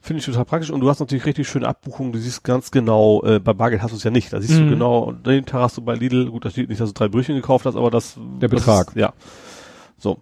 Finde 0.00 0.20
ich 0.20 0.26
total 0.26 0.44
praktisch 0.44 0.70
und 0.70 0.80
du 0.80 0.88
hast 0.88 1.00
natürlich 1.00 1.26
richtig 1.26 1.48
schöne 1.48 1.66
Abbuchungen, 1.66 2.12
du 2.12 2.18
siehst 2.20 2.44
ganz 2.44 2.70
genau, 2.70 3.24
äh, 3.24 3.40
bei 3.40 3.52
Bargeld 3.54 3.82
hast 3.82 3.90
du 3.90 3.96
es 3.96 4.04
ja 4.04 4.12
nicht, 4.12 4.32
da 4.32 4.40
siehst 4.40 4.60
Mhm. 4.60 4.64
du 4.64 4.70
genau, 4.70 4.98
und 5.00 5.26
den 5.26 5.46
Tag 5.46 5.62
hast 5.62 5.76
du 5.78 5.80
bei 5.82 5.94
Lidl, 5.96 6.30
gut, 6.30 6.44
da 6.44 6.50
steht 6.50 6.68
nicht, 6.68 6.80
dass 6.80 6.90
du 6.90 6.94
drei 6.94 7.08
Brötchen 7.08 7.34
gekauft 7.34 7.66
hast, 7.66 7.74
aber 7.74 7.90
das... 7.90 8.16
Der 8.40 8.48
das 8.48 8.60
Betrag. 8.60 8.88
Ist, 8.88 8.96
ja. 8.96 9.12
So. 9.98 10.18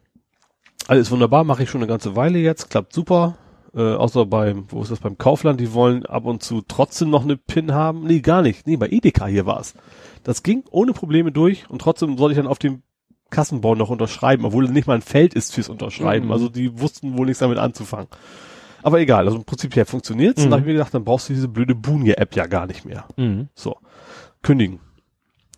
Alles 0.87 1.11
wunderbar, 1.11 1.45
mache 1.45 1.63
ich 1.63 1.71
schon 1.71 1.81
eine 1.81 1.89
ganze 1.89 2.15
Weile 2.17 2.39
jetzt, 2.39 2.71
klappt 2.71 2.93
super. 2.93 3.37
Äh, 3.75 3.95
außer 3.95 4.27
beim, 4.27 4.67
wo 4.69 4.83
ist 4.83 4.91
das, 4.91 5.01
beim 5.01 5.19
Kaufland, 5.19 5.59
die 5.61 5.73
wollen 5.73 6.07
ab 6.07 6.27
und 6.27 6.43
zu 6.43 6.63
trotzdem 6.67 7.11
noch 7.11 7.25
eine 7.25 7.37
PIN 7.37 7.73
haben. 7.73 8.05
Nee, 8.05 8.21
gar 8.21 8.43
nicht. 8.43 8.67
Nee, 8.67 8.77
bei 8.77 8.89
Edeka 8.89 9.27
hier 9.27 9.47
war 9.47 9.59
es. 9.61 9.75
Das 10.23 10.43
ging 10.43 10.63
ohne 10.71 10.93
Probleme 10.93 11.33
durch 11.33 11.69
und 11.71 11.81
trotzdem 11.81 12.17
soll 12.17 12.31
ich 12.31 12.37
dann 12.37 12.47
auf 12.47 12.59
dem 12.61 12.83
Kassenbau 13.31 13.75
noch 13.75 13.91
unterschreiben, 13.91 14.45
obwohl 14.45 14.65
es 14.67 14.71
nicht 14.71 14.87
mal 14.87 14.95
ein 14.95 15.03
Feld 15.03 15.35
ist 15.35 15.53
fürs 15.55 15.69
Unterschreiben. 15.69 16.27
Mhm. 16.27 16.33
Also 16.33 16.49
die 16.49 16.79
wussten 16.81 17.19
wohl 17.19 17.27
nichts 17.27 17.41
damit 17.41 17.59
anzufangen. 17.59 18.07
Aber 18.85 19.01
egal, 19.01 19.25
also 19.25 19.39
im 19.39 19.45
Prinzip 19.45 19.75
her 19.75 19.87
funktioniert's. 19.87 20.43
Und 20.43 20.49
Mhm. 20.49 20.51
da 20.51 20.57
habe 20.57 20.61
ich 20.63 20.67
mir 20.67 20.73
gedacht, 20.75 20.95
dann 20.95 21.05
brauchst 21.05 21.29
du 21.29 21.33
diese 21.33 21.49
blöde 21.49 21.75
Boonje-App 21.75 22.37
ja 22.37 22.47
gar 22.47 22.67
nicht 22.67 22.85
mehr. 22.85 23.07
Mhm. 23.17 23.49
So. 23.55 23.79
Kündigen. 24.43 24.79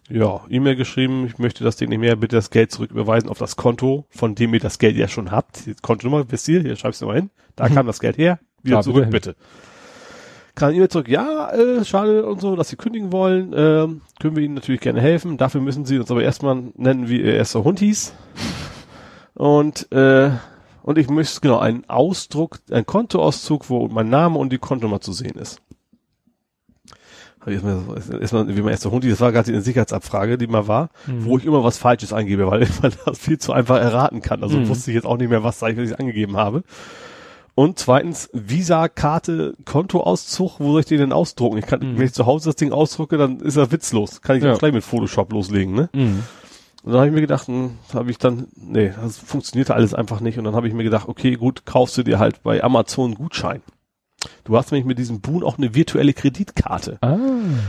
Ja, 0.08 0.42
E-Mail 0.48 0.76
geschrieben, 0.76 1.26
ich 1.26 1.38
möchte 1.38 1.64
das 1.64 1.76
Ding 1.76 1.88
nicht 1.88 1.98
mehr, 1.98 2.14
bitte 2.16 2.36
das 2.36 2.50
Geld 2.50 2.70
zurücküberweisen 2.70 3.28
auf 3.28 3.38
das 3.38 3.56
Konto, 3.56 4.06
von 4.10 4.34
dem 4.36 4.54
ihr 4.54 4.60
das 4.60 4.78
Geld 4.78 4.96
ja 4.96 5.08
schon 5.08 5.30
habt. 5.32 5.66
Die 5.66 5.74
Kontonummer, 5.74 6.24
wisst 6.30 6.46
ihr, 6.48 6.60
hier 6.62 6.76
schreibst 6.76 7.02
du 7.02 7.06
mal 7.06 7.16
hin. 7.16 7.30
Da 7.56 7.68
Mhm. 7.68 7.74
kam 7.74 7.86
das 7.86 7.98
Geld 7.98 8.16
her, 8.16 8.38
wieder 8.62 8.76
Da, 8.76 8.82
zurück, 8.82 9.10
bitte 9.10 9.30
bitte. 9.32 9.36
Kam 10.54 10.72
E-Mail 10.72 10.88
zurück, 10.88 11.08
ja, 11.08 11.50
äh, 11.52 11.84
schade 11.84 12.24
und 12.24 12.40
so, 12.40 12.54
dass 12.56 12.68
sie 12.68 12.76
kündigen 12.76 13.12
wollen, 13.12 13.52
ähm, 13.54 14.00
können 14.20 14.36
wir 14.36 14.42
ihnen 14.44 14.54
natürlich 14.54 14.80
gerne 14.80 15.00
helfen. 15.00 15.36
Dafür 15.38 15.60
müssen 15.60 15.84
sie 15.84 15.98
uns 15.98 16.10
aber 16.10 16.22
erstmal 16.22 16.62
nennen, 16.76 17.08
wie 17.08 17.20
ihr 17.20 17.34
erster 17.34 17.64
Hund 17.64 17.80
hieß. 17.80 18.14
Und, 19.34 19.90
äh, 19.92 20.30
und 20.82 20.98
ich 20.98 21.10
möchte, 21.10 21.40
genau, 21.40 21.58
einen 21.58 21.84
Ausdruck, 21.90 22.60
einen 22.70 22.86
Kontoauszug, 22.86 23.68
wo 23.68 23.88
mein 23.88 24.08
Name 24.08 24.38
und 24.38 24.50
die 24.52 24.58
Kontonummer 24.58 25.00
zu 25.00 25.12
sehen 25.12 25.36
ist. 25.36 25.60
Erstmal, 27.46 27.80
so- 28.00 28.18
erstmal, 28.18 28.48
wie 28.56 28.60
mein 28.62 28.70
erster 28.72 28.90
Hund, 28.90 29.04
hieß, 29.04 29.12
das 29.12 29.20
war 29.20 29.32
gerade 29.32 29.52
eine 29.52 29.62
Sicherheitsabfrage, 29.62 30.36
die 30.38 30.46
mal 30.48 30.66
war, 30.68 30.90
Mhm. 31.06 31.24
wo 31.24 31.38
ich 31.38 31.44
immer 31.44 31.62
was 31.64 31.78
Falsches 31.78 32.12
eingebe, 32.12 32.46
weil 32.50 32.60
man 32.82 32.92
das 33.04 33.18
viel 33.18 33.38
zu 33.38 33.52
einfach 33.52 33.76
erraten 33.78 34.20
kann. 34.22 34.42
Also 34.42 34.58
Mhm. 34.58 34.68
wusste 34.68 34.90
ich 34.90 34.94
jetzt 34.96 35.06
auch 35.06 35.16
nicht 35.16 35.30
mehr, 35.30 35.42
was 35.44 35.62
ich 35.62 35.98
angegeben 35.98 36.36
habe. 36.36 36.62
Und 37.54 37.78
zweitens, 37.78 38.28
Visa-Karte, 38.34 39.54
Kontoauszug, 39.64 40.60
wo 40.60 40.72
soll 40.72 40.80
ich 40.80 40.86
den 40.86 40.98
denn 40.98 41.12
ausdrucken? 41.12 41.56
Ich 41.56 41.66
kann, 41.66 41.80
Mhm. 41.80 41.98
wenn 41.98 42.04
ich 42.06 42.12
zu 42.12 42.26
Hause 42.26 42.50
das 42.50 42.56
Ding 42.56 42.70
ausdrucke, 42.72 43.16
dann 43.16 43.40
ist 43.40 43.56
er 43.56 43.70
witzlos. 43.72 44.20
Kann 44.20 44.36
ich 44.36 44.44
Ja. 44.44 44.52
auch 44.52 44.58
gleich 44.58 44.72
mit 44.74 44.84
Photoshop 44.84 45.32
loslegen, 45.32 45.74
ne? 45.74 45.88
Mhm. 45.94 46.22
Und 46.82 46.92
dann 46.92 46.96
habe 46.96 47.06
ich 47.08 47.14
mir 47.14 47.20
gedacht, 47.22 47.48
hm, 47.48 47.70
habe 47.94 48.10
ich 48.10 48.18
dann, 48.18 48.48
nee, 48.56 48.92
das 49.02 49.18
funktionierte 49.18 49.74
alles 49.74 49.94
einfach 49.94 50.20
nicht. 50.20 50.38
Und 50.38 50.44
dann 50.44 50.54
habe 50.54 50.68
ich 50.68 50.74
mir 50.74 50.84
gedacht, 50.84 51.08
okay, 51.08 51.34
gut, 51.36 51.64
kaufst 51.64 51.96
du 51.96 52.02
dir 52.02 52.18
halt 52.18 52.42
bei 52.42 52.62
Amazon 52.62 53.14
Gutschein. 53.14 53.62
Du 54.44 54.56
hast 54.56 54.70
nämlich 54.72 54.86
mit 54.86 54.98
diesem 54.98 55.20
Boon 55.20 55.42
auch 55.42 55.58
eine 55.58 55.74
virtuelle 55.74 56.12
Kreditkarte. 56.12 56.98
Ah. 57.00 57.16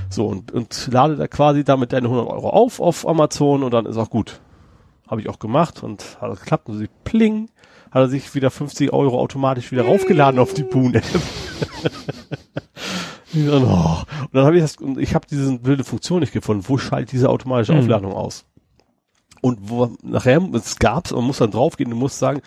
So, 0.10 0.28
und, 0.28 0.52
und 0.52 0.90
lade 0.92 1.16
da 1.16 1.28
quasi 1.28 1.64
damit 1.64 1.94
deine 1.94 2.08
100 2.08 2.28
Euro 2.28 2.50
auf 2.50 2.80
auf 2.80 3.08
Amazon 3.08 3.64
und 3.64 3.72
dann 3.74 3.86
ist 3.86 3.98
auch 3.98 4.10
gut. 4.10 4.40
Habe 5.08 5.22
ich 5.22 5.30
auch 5.30 5.40
gemacht 5.40 5.84
und 5.84 6.18
hat 6.22 6.38
geklappt 6.40 6.68
und 6.70 6.78
sie 6.78 6.90
pling, 7.04 7.50
hat 7.92 8.02
er 8.02 8.08
sich 8.10 8.36
wieder 8.36 8.52
50 8.52 8.92
Euro 8.92 9.20
automatisch 9.20 9.72
wieder 9.72 9.86
raufgeladen 9.86 10.40
auf 10.40 10.54
die 10.54 10.64
Boon-App. 10.64 11.04
Und 13.34 13.46
dann, 13.48 13.64
oh. 13.66 13.98
Und 14.22 14.34
dann 14.34 14.46
habe 14.46 14.56
ich 14.56 14.62
das, 14.64 14.78
und 14.78 14.98
ich 14.98 15.14
habe 15.14 15.28
diese 15.30 15.60
blöde 15.60 15.84
Funktion 15.84 16.22
nicht 16.22 16.34
gefunden. 16.34 16.64
Wo 16.68 16.78
schaltet 16.78 17.12
diese 17.12 17.30
automatische 17.30 17.74
Mhm. 17.74 17.80
Aufladung 17.80 18.14
aus? 18.14 18.46
Und 19.42 19.70
wo 19.70 19.92
nachher, 20.02 20.42
es 20.54 20.78
gab's, 20.80 21.12
man 21.12 21.26
muss 21.26 21.38
dann 21.38 21.52
draufgehen, 21.52 21.90
du 21.90 21.96
musst 21.96 22.20
sagen, 22.20 22.42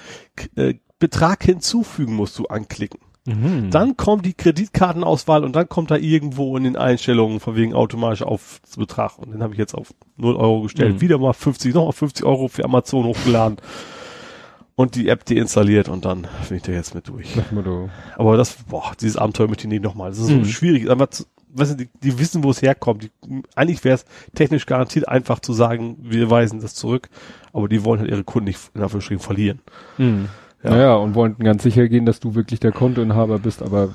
äh, 0.57 0.75
Betrag 0.99 1.45
hinzufügen 1.45 2.15
musst 2.15 2.39
du 2.39 2.47
anklicken. 2.47 3.01
Mhm. 3.27 3.71
Dann 3.71 3.97
kommt 3.97 4.25
die 4.25 4.33
Kreditkartenauswahl 4.33 5.45
und 5.45 5.55
dann 5.55 5.69
kommt 5.69 5.91
da 5.91 5.97
irgendwo 5.97 6.57
in 6.57 6.65
den 6.65 6.77
Einstellungen 6.77 7.41
von 7.41 7.55
wegen 7.55 7.75
automatisch 7.75 8.23
auf 8.23 8.61
Betrag. 8.77 9.19
Und 9.19 9.33
den 9.33 9.43
habe 9.43 9.53
ich 9.53 9.59
jetzt 9.59 9.75
auf 9.75 9.95
0 10.17 10.37
Euro 10.37 10.63
gestellt. 10.63 10.97
Mhm. 10.97 11.01
Wieder 11.01 11.19
mal 11.19 11.33
50, 11.33 11.75
noch 11.75 11.87
mal 11.87 11.93
50 11.93 12.25
Euro 12.25 12.49
für 12.49 12.65
Amazon 12.65 13.05
hochgeladen. 13.05 13.59
Und 14.75 14.95
die 14.95 15.11
App 15.11 15.27
deinstalliert 15.27 15.91
und 15.91 16.07
dann 16.07 16.27
bin 16.49 16.57
ich 16.57 16.63
da 16.63 16.73
jetzt 16.73 16.95
mit 16.95 17.07
durch. 17.09 17.37
Aber 18.17 18.39
das, 18.39 18.55
boah, 18.71 18.93
dieses 18.99 19.19
Abenteuer 19.19 19.47
möchte 19.47 19.65
ich 19.65 19.69
nicht 19.69 19.83
nochmal. 19.83 20.09
Das 20.09 20.19
ist 20.19 20.31
mhm. 20.31 20.45
so 20.45 20.51
schwierig. 20.51 20.89
Einfach 20.89 21.09
zu, 21.09 21.25
weißt 21.53 21.73
du, 21.73 21.77
die, 21.77 21.91
die 22.03 22.19
wissen, 22.19 22.43
wo 22.43 22.51
es 22.51 22.63
herkommt. 22.63 23.03
Die, 23.03 23.11
eigentlich 23.55 23.85
wäre 23.85 23.97
es 23.97 24.07
technisch 24.35 24.65
garantiert 24.65 25.07
einfach 25.07 25.41
zu 25.41 25.53
sagen, 25.53 25.99
wir 26.01 26.31
weisen 26.31 26.63
das 26.63 26.75
zurück. 26.75 27.11
Aber 27.53 27.69
die 27.69 27.85
wollen 27.85 28.01
halt 28.01 28.11
ihre 28.11 28.25
Kunden 28.25 28.47
nicht 28.47 28.59
in 28.75 28.81
Anführungsstrichen 28.81 29.23
verlieren. 29.23 29.61
Mhm. 29.99 30.31
Ja. 30.63 30.71
Naja, 30.71 30.95
und 30.95 31.15
wollten 31.15 31.43
ganz 31.43 31.63
sicher 31.63 31.89
gehen, 31.89 32.07
dass 32.07 32.21
du 32.21 32.35
wirklich 32.35 32.61
der 32.61 32.73
Kontoinhaber 32.73 33.39
bist, 33.39 33.63
aber 33.63 33.91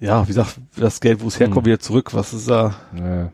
ja, 0.00 0.22
wie 0.24 0.28
gesagt, 0.28 0.60
das 0.76 1.00
Geld, 1.00 1.22
wo 1.22 1.28
es 1.28 1.38
herkommt, 1.38 1.66
hm. 1.66 1.72
wieder 1.72 1.80
zurück, 1.80 2.14
was 2.14 2.32
ist 2.32 2.48
da? 2.48 2.74
Naja. 2.92 3.32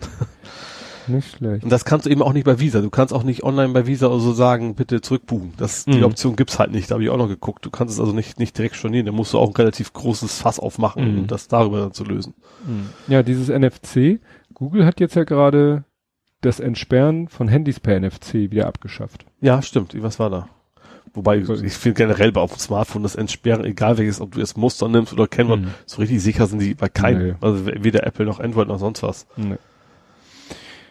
Nicht 1.08 1.36
schlecht. 1.36 1.64
Und 1.64 1.70
das 1.70 1.84
kannst 1.84 2.06
du 2.06 2.10
eben 2.10 2.22
auch 2.22 2.32
nicht 2.32 2.44
bei 2.44 2.60
Visa. 2.60 2.80
Du 2.80 2.90
kannst 2.90 3.12
auch 3.12 3.24
nicht 3.24 3.42
online 3.42 3.72
bei 3.72 3.86
Visa 3.86 4.06
oder 4.06 4.20
so 4.20 4.32
sagen, 4.32 4.74
bitte 4.74 5.00
zurückbuchen. 5.00 5.52
Das, 5.56 5.86
mhm. 5.86 5.92
die 5.92 6.04
Option 6.04 6.36
gibt's 6.36 6.58
halt 6.58 6.70
nicht. 6.70 6.90
Da 6.90 6.94
habe 6.94 7.04
ich 7.04 7.10
auch 7.10 7.16
noch 7.16 7.28
geguckt. 7.28 7.64
Du 7.64 7.70
kannst 7.70 7.94
es 7.94 8.00
also 8.00 8.12
nicht, 8.12 8.38
nicht 8.38 8.56
direkt 8.56 8.76
stornieren. 8.76 9.06
Da 9.06 9.12
musst 9.12 9.32
du 9.32 9.38
auch 9.38 9.48
ein 9.48 9.56
relativ 9.56 9.92
großes 9.92 10.40
Fass 10.40 10.60
aufmachen, 10.60 11.12
mhm. 11.12 11.18
um 11.20 11.26
das 11.26 11.48
darüber 11.48 11.80
dann 11.80 11.92
zu 11.92 12.04
lösen. 12.04 12.34
Mhm. 12.66 12.90
Ja, 13.08 13.22
dieses 13.22 13.48
NFC. 13.48 14.20
Google 14.54 14.86
hat 14.86 15.00
jetzt 15.00 15.16
ja 15.16 15.24
gerade 15.24 15.84
das 16.40 16.60
Entsperren 16.60 17.28
von 17.28 17.48
Handys 17.48 17.80
per 17.80 17.98
NFC 17.98 18.34
wieder 18.34 18.66
abgeschafft. 18.66 19.26
Ja, 19.40 19.62
stimmt. 19.62 20.00
Was 20.00 20.18
war 20.18 20.30
da? 20.30 20.48
Wobei, 21.14 21.38
ich 21.38 21.74
finde 21.74 21.96
generell 21.96 22.34
auf 22.36 22.52
dem 22.52 22.58
Smartphone 22.58 23.02
das 23.02 23.16
Entsperren, 23.16 23.64
egal 23.64 23.98
welches, 23.98 24.20
ob 24.20 24.32
du 24.32 24.40
jetzt 24.40 24.56
Muster 24.56 24.88
nimmst 24.88 25.12
oder 25.12 25.26
Kennwort, 25.26 25.60
mhm. 25.60 25.74
so 25.84 26.00
richtig 26.00 26.22
sicher 26.22 26.46
sind 26.46 26.60
die 26.60 26.74
bei 26.74 26.88
keinem. 26.88 27.28
Nee. 27.28 27.34
Also 27.40 27.66
weder 27.66 28.06
Apple 28.06 28.24
noch 28.24 28.40
Android 28.40 28.68
noch 28.68 28.78
sonst 28.78 29.02
was. 29.02 29.26
Nee. 29.36 29.58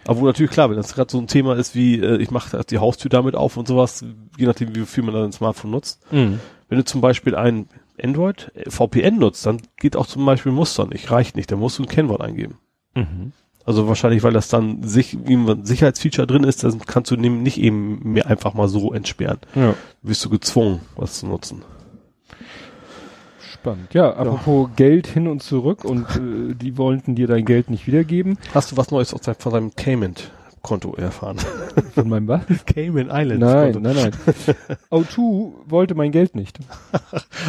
Aber 0.05 0.19
wo 0.19 0.25
natürlich 0.25 0.51
klar, 0.51 0.69
wenn 0.69 0.77
das 0.77 0.93
gerade 0.93 1.11
so 1.11 1.19
ein 1.19 1.27
Thema 1.27 1.55
ist 1.55 1.75
wie, 1.75 1.99
äh, 1.99 2.17
ich 2.17 2.31
mache 2.31 2.63
die 2.65 2.77
Haustür 2.77 3.09
damit 3.09 3.35
auf 3.35 3.57
und 3.57 3.67
sowas, 3.67 4.05
je 4.37 4.45
nachdem, 4.45 4.75
wie 4.75 4.85
viel 4.85 5.03
man 5.03 5.13
dann 5.13 5.25
ein 5.25 5.31
Smartphone 5.31 5.71
nutzt. 5.71 6.01
Mhm. 6.11 6.39
Wenn 6.69 6.77
du 6.77 6.85
zum 6.85 7.01
Beispiel 7.01 7.35
ein 7.35 7.67
Android 8.01 8.51
äh, 8.55 8.69
VPN 8.69 9.17
nutzt, 9.17 9.45
dann 9.45 9.61
geht 9.77 9.95
auch 9.95 10.07
zum 10.07 10.25
Beispiel 10.25 10.51
Muster 10.51 10.85
nicht, 10.87 11.11
reicht 11.11 11.35
nicht, 11.35 11.51
dann 11.51 11.59
musst 11.59 11.79
du 11.79 11.83
ein 11.83 11.89
Kennwort 11.89 12.21
eingeben. 12.21 12.57
Mhm. 12.95 13.31
Also 13.65 13.87
wahrscheinlich, 13.87 14.23
weil 14.23 14.33
das 14.33 14.47
dann 14.47 14.83
sich, 14.83 15.17
wie 15.25 15.35
ein 15.35 15.65
Sicherheitsfeature 15.65 16.27
drin 16.27 16.43
ist, 16.43 16.63
dann 16.63 16.79
kannst 16.79 17.11
du 17.11 17.15
nicht 17.15 17.59
eben 17.59 17.99
mehr 18.03 18.27
einfach 18.27 18.53
mal 18.53 18.67
so 18.67 18.93
entsperren. 18.93 19.39
Ja. 19.55 19.75
Bist 20.01 20.25
du 20.25 20.29
gezwungen, 20.29 20.81
was 20.95 21.19
zu 21.19 21.27
nutzen. 21.27 21.63
Spannend. 23.53 23.93
Ja, 23.93 24.13
apropos 24.13 24.69
ja. 24.69 24.75
Geld 24.75 25.07
hin 25.07 25.27
und 25.27 25.43
zurück 25.43 25.85
und 25.85 26.07
äh, 26.15 26.55
die 26.55 26.77
wollten 26.77 27.13
dir 27.13 27.27
dein 27.27 27.45
Geld 27.45 27.69
nicht 27.69 27.85
wiedergeben. 27.85 28.39
Hast 28.53 28.71
du 28.71 28.77
was 28.77 28.89
Neues 28.89 29.13
aus 29.13 29.21
deinem, 29.21 29.35
von 29.35 29.51
deinem 29.51 29.75
Cayman 29.75 30.15
Konto 30.61 30.93
erfahren. 30.95 31.37
Von 31.95 32.09
meinem 32.09 32.27
was? 32.27 32.43
Cayman 32.65 33.09
Islands. 33.09 33.39
Nein, 33.39 33.73
Konto. 33.73 33.89
nein, 33.89 33.95
nein. 33.95 34.55
O2 34.91 35.53
wollte 35.65 35.95
mein 35.95 36.11
Geld 36.11 36.35
nicht. 36.35 36.59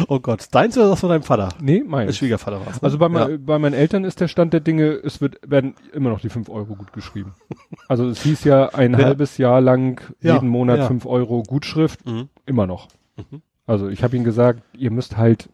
oh 0.07 0.19
Gott, 0.19 0.47
deins 0.51 0.77
oder 0.77 0.89
das 0.89 0.99
von 0.99 1.09
deinem 1.09 1.23
Vater? 1.23 1.49
Nee, 1.61 1.83
mein. 1.85 2.07
Der 2.07 2.13
Schwiegervater 2.13 2.59
war 2.59 2.71
ne? 2.71 2.79
Also 2.81 2.97
bei, 2.97 3.07
ja. 3.09 3.37
bei 3.37 3.59
meinen 3.59 3.73
Eltern 3.73 4.03
ist 4.03 4.19
der 4.19 4.27
Stand 4.27 4.53
der 4.53 4.61
Dinge, 4.61 4.91
es 4.91 5.21
wird, 5.21 5.39
werden 5.45 5.75
immer 5.93 6.09
noch 6.09 6.21
die 6.21 6.29
fünf 6.29 6.49
Euro 6.49 6.75
gut 6.75 6.93
geschrieben. 6.93 7.33
Also 7.87 8.07
es 8.07 8.23
hieß 8.23 8.43
ja 8.45 8.69
ein 8.69 8.93
ja. 8.93 9.05
halbes 9.05 9.37
Jahr 9.37 9.61
lang 9.61 10.01
jeden 10.19 10.35
ja, 10.35 10.41
Monat 10.41 10.87
fünf 10.87 11.05
Euro 11.05 11.43
Gutschrift, 11.43 12.05
mhm. 12.05 12.29
immer 12.45 12.65
noch. 12.65 12.87
Mhm. 13.17 13.41
Also 13.65 13.89
ich 13.89 14.03
habe 14.03 14.15
ihnen 14.15 14.25
gesagt, 14.25 14.63
ihr 14.75 14.91
müsst 14.91 15.17
halt 15.17 15.49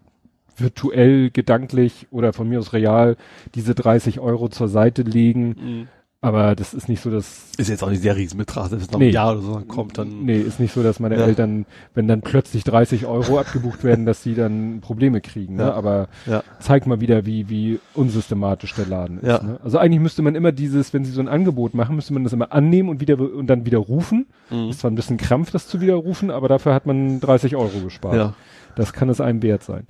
virtuell, 0.58 1.30
gedanklich 1.30 2.08
oder 2.12 2.34
von 2.34 2.48
mir 2.50 2.60
aus 2.60 2.74
real 2.74 3.18
diese 3.56 3.76
30 3.76 4.20
Euro 4.20 4.50
zur 4.50 4.68
Seite 4.68 5.04
legen. 5.04 5.56
Mhm 5.60 5.88
aber 6.22 6.54
das 6.54 6.74
ist 6.74 6.90
nicht 6.90 7.02
so, 7.02 7.10
dass. 7.10 7.52
Ist 7.58 7.70
jetzt 7.70 7.82
auch 7.82 7.90
nicht 7.90 8.04
der 8.04 8.18
Riesenbetrag, 8.18 8.72
wenn 8.72 8.80
es 8.80 8.92
noch 8.92 9.00
nee. 9.00 9.08
ein 9.08 9.14
Jahr 9.14 9.32
oder 9.32 9.42
so 9.42 9.62
kommt, 9.66 9.98
dann. 9.98 10.26
Nee, 10.26 10.38
ist 10.40 10.60
nicht 10.60 10.74
so, 10.74 10.84
dass 10.84 11.00
meine 11.00 11.16
ja. 11.18 11.26
Eltern, 11.26 11.66
wenn 11.94 12.10
dann 12.10 12.22
plötzlich 12.22 12.66
30 12.66 13.06
Euro 13.06 13.40
abgebucht 13.40 13.86
werden, 13.86 14.06
dass 14.06 14.22
sie 14.22 14.36
dann 14.36 14.82
Probleme 14.82 15.22
kriegen. 15.22 15.56
Ne? 15.56 15.64
Ja. 15.64 15.74
Aber 15.74 16.10
ja. 16.26 16.44
zeigt 16.60 16.88
mal 16.88 17.00
wieder, 17.00 17.26
wie, 17.26 17.48
wie 17.48 17.80
unsystematisch 17.94 18.74
der 18.76 18.88
Laden 18.88 19.20
ist. 19.20 19.28
Ja. 19.28 19.42
Ne? 19.42 19.60
Also 19.64 19.78
eigentlich 19.78 20.02
müsste 20.02 20.22
man 20.22 20.36
immer 20.36 20.52
dieses, 20.52 20.94
wenn 20.94 21.06
sie 21.06 21.12
so 21.12 21.22
ein 21.22 21.30
Angebot 21.30 21.74
machen, 21.74 21.96
müsste 21.96 22.14
man 22.14 22.26
das 22.26 22.34
immer 22.34 22.52
annehmen 22.52 22.90
und 22.90 23.00
wieder 23.00 23.18
und 23.18 23.48
dann 23.48 23.66
widerrufen. 23.66 24.26
Mhm. 24.50 24.72
Ist 24.72 24.82
zwar 24.82 24.92
ein 24.92 24.96
bisschen 24.96 25.16
Krampf, 25.16 25.52
das 25.52 25.68
zu 25.68 25.80
widerrufen, 25.80 26.32
aber 26.32 26.50
dafür 26.50 26.74
hat 26.74 26.86
man 26.86 27.22
30 27.22 27.56
Euro 27.56 27.80
gespart. 27.82 28.16
Ja. 28.16 28.34
Das 28.76 28.92
kann 28.92 29.08
es 29.08 29.22
einem 29.22 29.42
wert 29.42 29.64
sein. 29.64 29.88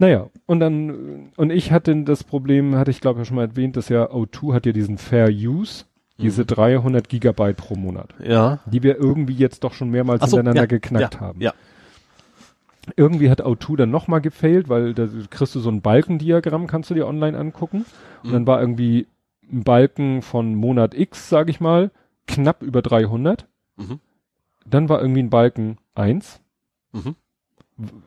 Naja, 0.00 0.30
und 0.46 0.60
dann, 0.60 1.30
und 1.36 1.50
ich 1.50 1.72
hatte 1.72 1.94
das 2.04 2.24
Problem, 2.24 2.74
hatte 2.74 2.90
ich 2.90 3.02
glaube 3.02 3.20
ich 3.20 3.28
schon 3.28 3.36
mal 3.36 3.48
erwähnt, 3.48 3.76
dass 3.76 3.90
ja 3.90 4.10
O2 4.10 4.54
hat 4.54 4.64
ja 4.64 4.72
diesen 4.72 4.96
Fair 4.96 5.28
Use, 5.28 5.84
diese 6.16 6.40
mhm. 6.42 6.46
300 6.46 7.06
Gigabyte 7.06 7.58
pro 7.58 7.74
Monat. 7.74 8.14
Ja. 8.24 8.60
Die 8.64 8.82
wir 8.82 8.96
irgendwie 8.96 9.34
jetzt 9.34 9.62
doch 9.62 9.74
schon 9.74 9.90
mehrmals 9.90 10.22
so, 10.22 10.38
hintereinander 10.38 10.62
ja, 10.62 10.66
geknackt 10.66 11.14
ja, 11.16 11.20
haben. 11.20 11.42
Ja. 11.42 11.52
Irgendwie 12.96 13.28
hat 13.28 13.42
O2 13.42 13.76
dann 13.76 13.90
nochmal 13.90 14.22
gefailt, 14.22 14.70
weil 14.70 14.94
da 14.94 15.06
kriegst 15.28 15.54
du 15.54 15.60
so 15.60 15.68
ein 15.68 15.82
Balkendiagramm, 15.82 16.66
kannst 16.66 16.88
du 16.88 16.94
dir 16.94 17.06
online 17.06 17.38
angucken. 17.38 17.84
Und 18.22 18.30
mhm. 18.30 18.32
dann 18.32 18.46
war 18.46 18.58
irgendwie 18.58 19.06
ein 19.52 19.64
Balken 19.64 20.22
von 20.22 20.54
Monat 20.54 20.94
X, 20.94 21.28
sag 21.28 21.50
ich 21.50 21.60
mal, 21.60 21.90
knapp 22.26 22.62
über 22.62 22.80
300. 22.80 23.46
Mhm. 23.76 24.00
Dann 24.64 24.88
war 24.88 25.02
irgendwie 25.02 25.22
ein 25.22 25.30
Balken 25.30 25.76
1. 25.94 26.40
Mhm 26.92 27.16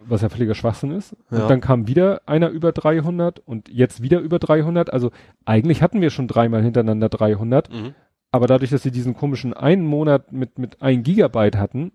was 0.05 0.21
ja 0.21 0.29
völliger 0.29 0.55
Schwachsinn 0.55 0.91
ist. 0.91 1.15
Ja. 1.31 1.43
Und 1.43 1.49
dann 1.49 1.61
kam 1.61 1.87
wieder 1.87 2.21
einer 2.25 2.49
über 2.49 2.71
300 2.71 3.39
und 3.39 3.69
jetzt 3.69 4.01
wieder 4.01 4.19
über 4.19 4.39
300. 4.39 4.91
Also 4.91 5.11
eigentlich 5.45 5.81
hatten 5.81 6.01
wir 6.01 6.09
schon 6.09 6.27
dreimal 6.27 6.61
hintereinander 6.63 7.09
300. 7.09 7.71
Mhm. 7.71 7.95
Aber 8.31 8.47
dadurch, 8.47 8.71
dass 8.71 8.83
sie 8.83 8.91
diesen 8.91 9.15
komischen 9.15 9.53
einen 9.53 9.85
Monat 9.85 10.31
mit, 10.31 10.57
mit 10.57 10.81
ein 10.81 11.03
Gigabyte 11.03 11.57
hatten, 11.57 11.91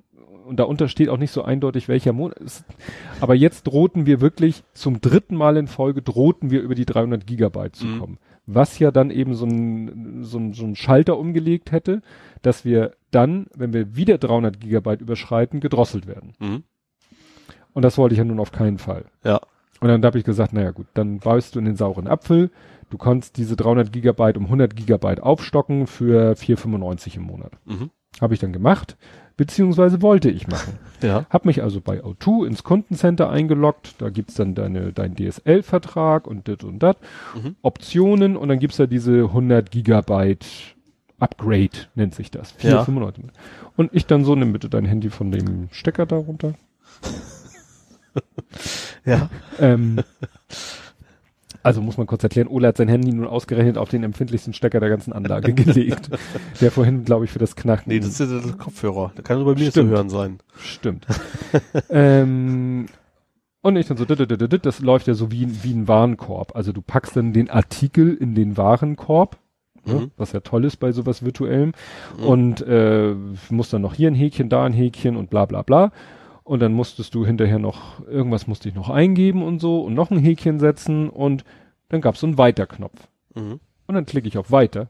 und 0.49 0.59
darunter 0.59 0.89
steht 0.89 1.11
auch 1.11 1.19
nicht 1.19 1.31
so 1.31 1.43
eindeutig, 1.43 1.89
welcher 1.89 2.15
Monat 2.15 2.39
ist. 2.39 2.65
Aber 3.21 3.35
jetzt 3.35 3.65
drohten 3.65 4.07
wir 4.07 4.23
wirklich 4.23 4.65
zum 4.73 5.03
dritten 5.03 5.37
Mal 5.37 5.59
in 5.59 5.67
Folge 5.67 6.01
drohten 6.01 6.51
wir 6.51 6.63
über 6.63 6.75
die 6.75 6.87
300 6.87 7.27
Gigabyte 7.27 7.77
zu 7.77 7.87
mhm. 7.87 7.99
kommen. 7.99 8.19
Was 8.47 8.79
ja 8.79 8.91
dann 8.91 9.11
eben 9.11 9.35
so 9.35 9.45
ein, 9.45 10.25
so 10.25 10.39
ein, 10.39 10.55
so 10.55 10.65
ein 10.65 10.75
Schalter 10.75 11.19
umgelegt 11.19 11.71
hätte, 11.71 12.01
dass 12.41 12.65
wir 12.65 12.93
dann, 13.11 13.49
wenn 13.55 13.75
wir 13.75 13.95
wieder 13.95 14.17
300 14.17 14.59
Gigabyte 14.59 15.03
überschreiten, 15.03 15.61
gedrosselt 15.61 16.07
werden. 16.07 16.33
Mhm. 16.39 16.63
Und 17.75 17.83
das 17.83 17.99
wollte 17.99 18.15
ich 18.15 18.19
ja 18.19 18.25
nun 18.25 18.41
auf 18.41 18.53
keinen 18.53 18.79
Fall. 18.79 19.05
Ja. 19.25 19.41
Und 19.81 19.89
dann 19.89 20.05
habe 20.05 20.19
ich 20.19 20.25
gesagt, 20.25 20.53
naja 20.53 20.73
gut, 20.73 20.87
dann 20.95 21.19
beißt 21.19 21.55
du 21.55 21.59
in 21.61 21.65
den 21.65 21.77
sauren 21.77 22.09
Apfel. 22.09 22.51
Du 22.91 22.99
kannst 22.99 23.37
diese 23.37 23.55
300 23.55 23.93
Gigabyte 23.93 24.37
um 24.37 24.45
100 24.45 24.75
Gigabyte 24.75 25.23
aufstocken 25.23 25.87
für 25.87 26.33
4,95 26.33 27.17
im 27.17 27.23
Monat. 27.23 27.53
Mhm. 27.67 27.91
Habe 28.21 28.35
ich 28.35 28.41
dann 28.41 28.53
gemacht, 28.53 28.97
beziehungsweise 29.37 30.03
wollte 30.03 30.31
ich 30.31 30.49
machen. 30.49 30.79
ja. 31.03 31.27
Hab 31.31 31.45
mich 31.45 31.63
also 31.63 31.81
bei 31.81 32.03
O2 32.03 32.47
ins 32.47 32.65
Kundencenter 32.65 33.31
eingeloggt. 33.31 33.97
Da 33.99 34.09
gibt's 34.09 34.35
dann 34.35 34.55
deine, 34.55 34.93
dein 34.93 35.15
DSL-Vertrag 35.15 36.27
und 36.27 36.49
das 36.49 36.65
und 36.65 36.83
das. 36.83 36.97
Mhm. 37.35 37.57
Optionen 37.63 38.37
und 38.37 38.49
dann 38.49 38.59
gibt's 38.59 38.79
da 38.79 38.87
diese 38.87 39.25
100 39.25 39.71
Gigabyte 39.71 40.75
Upgrade, 41.21 41.71
nennt 41.95 42.15
sich 42.15 42.31
das. 42.31 42.55
4,95. 42.59 43.19
Ja. 43.19 43.25
Und 43.77 43.91
ich 43.93 44.07
dann 44.07 44.25
so, 44.25 44.35
nimm 44.35 44.53
bitte 44.53 44.69
dein 44.69 44.85
Handy 44.85 45.11
von 45.11 45.31
dem 45.31 45.69
Stecker 45.71 46.07
darunter. 46.07 46.55
ja. 49.05 49.29
Ähm, 49.59 50.01
also 51.63 51.83
muss 51.83 51.99
man 51.99 52.07
kurz 52.07 52.23
erklären, 52.23 52.49
Ola 52.49 52.69
hat 52.69 52.77
sein 52.77 52.89
Handy 52.89 53.13
nun 53.13 53.27
ausgerechnet 53.27 53.79
auf 53.79 53.91
den 53.91 54.03
empfindlichsten 54.03 54.55
Stecker 54.55 54.81
der 54.81 54.89
ganzen 54.89 55.13
Anlage 55.13 55.53
gelegt. 55.55 56.09
Der 56.61 56.71
vorhin, 56.71 57.05
glaube 57.05 57.25
ich, 57.25 57.31
für 57.31 57.39
das 57.39 57.57
Knacken. 57.57 57.93
Nee, 57.93 58.01
das 58.01 58.21
ist 58.21 58.21
ja 58.21 58.41
der 58.41 58.53
Kopfhörer. 58.53 59.13
Der 59.17 59.25
kann 59.25 59.39
nur 59.39 59.55
bei 59.55 59.61
mir 59.61 59.73
zu 59.73 59.87
hören 59.87 60.09
sein. 60.09 60.39
Stimmt. 60.57 61.07
ähm, 61.91 62.87
und 63.61 63.77
ich 63.77 63.87
dann 63.87 63.97
so, 63.97 64.05
das 64.05 64.81
läuft 64.81 65.09
ja 65.09 65.15
so 65.15 65.33
wie, 65.33 65.65
wie 65.65 65.73
ein 65.73 65.89
Warenkorb. 65.89 66.55
Also 66.55 66.73
du 66.73 66.81
packst 66.81 67.17
dann 67.17 67.33
den 67.33 67.51
Artikel 67.51 68.15
in 68.15 68.35
den 68.35 68.57
Warenkorb, 68.57 69.37
ne, 69.85 69.95
mhm. 69.95 70.11
was 70.17 70.33
ja 70.33 70.41
toll 70.41 70.65
ist 70.65 70.77
bei 70.77 70.93
sowas 70.93 71.25
virtuellem. 71.25 71.73
Mhm. 72.19 72.25
Und 72.25 72.61
äh, 72.63 73.15
musst 73.51 73.73
dann 73.73 73.83
noch 73.83 73.95
hier 73.95 74.11
ein 74.11 74.15
Häkchen, 74.15 74.49
da 74.49 74.65
ein 74.65 74.73
Häkchen 74.73 75.17
und 75.17 75.29
bla 75.29 75.45
bla 75.45 75.63
bla. 75.63 75.93
Und 76.49 76.61
dann 76.61 76.73
musstest 76.73 77.15
du 77.15 77.27
hinterher 77.27 77.59
noch, 77.59 78.01
irgendwas 78.07 78.47
musste 78.47 78.71
ich 78.71 78.75
noch 78.75 78.89
eingeben 78.89 79.43
und 79.43 79.59
so 79.59 79.83
und 79.83 79.93
noch 79.93 80.11
ein 80.11 80.19
Häkchen 80.19 80.59
setzen 80.61 81.11
und 81.11 81.45
dann 81.91 82.01
gab 82.01 82.15
es 82.15 82.23
so 82.23 82.27
einen 82.27 82.39
Weiter-Knopf. 82.39 83.07
Mhm. 83.35 83.61
Und 83.87 83.95
dann 83.95 84.07
klicke 84.07 84.29
ich 84.29 84.39
auf 84.39 84.51
Weiter 84.51 84.89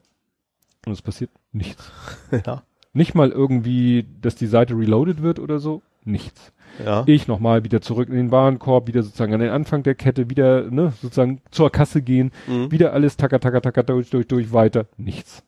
und 0.85 0.93
es 0.93 1.01
passiert 1.01 1.31
nichts. 1.51 1.91
Ja. 2.45 2.63
Nicht 2.93 3.13
mal 3.13 3.29
irgendwie, 3.29 4.07
dass 4.21 4.35
die 4.35 4.47
Seite 4.47 4.73
reloaded 4.73 5.21
wird 5.21 5.37
oder 5.37 5.59
so. 5.59 5.81
Nichts. 6.05 6.53
Ja. 6.83 7.03
Ich 7.07 7.27
nochmal 7.27 7.65
wieder 7.65 7.81
zurück 7.81 8.07
in 8.07 8.15
den 8.15 8.31
Warenkorb, 8.31 8.87
wieder 8.87 9.03
sozusagen 9.03 9.33
an 9.33 9.41
den 9.41 9.51
Anfang 9.51 9.83
der 9.83 9.95
Kette, 9.95 10.29
wieder, 10.29 10.71
ne, 10.71 10.93
sozusagen 11.01 11.41
zur 11.51 11.71
Kasse 11.71 12.01
gehen, 12.01 12.31
mhm. 12.47 12.71
wieder 12.71 12.93
alles 12.93 13.17
tacker, 13.17 13.41
tacker, 13.41 13.61
tacker, 13.61 13.83
durch, 13.83 14.09
durch, 14.11 14.27
durch, 14.27 14.53
weiter. 14.53 14.85
Nichts. 14.95 15.43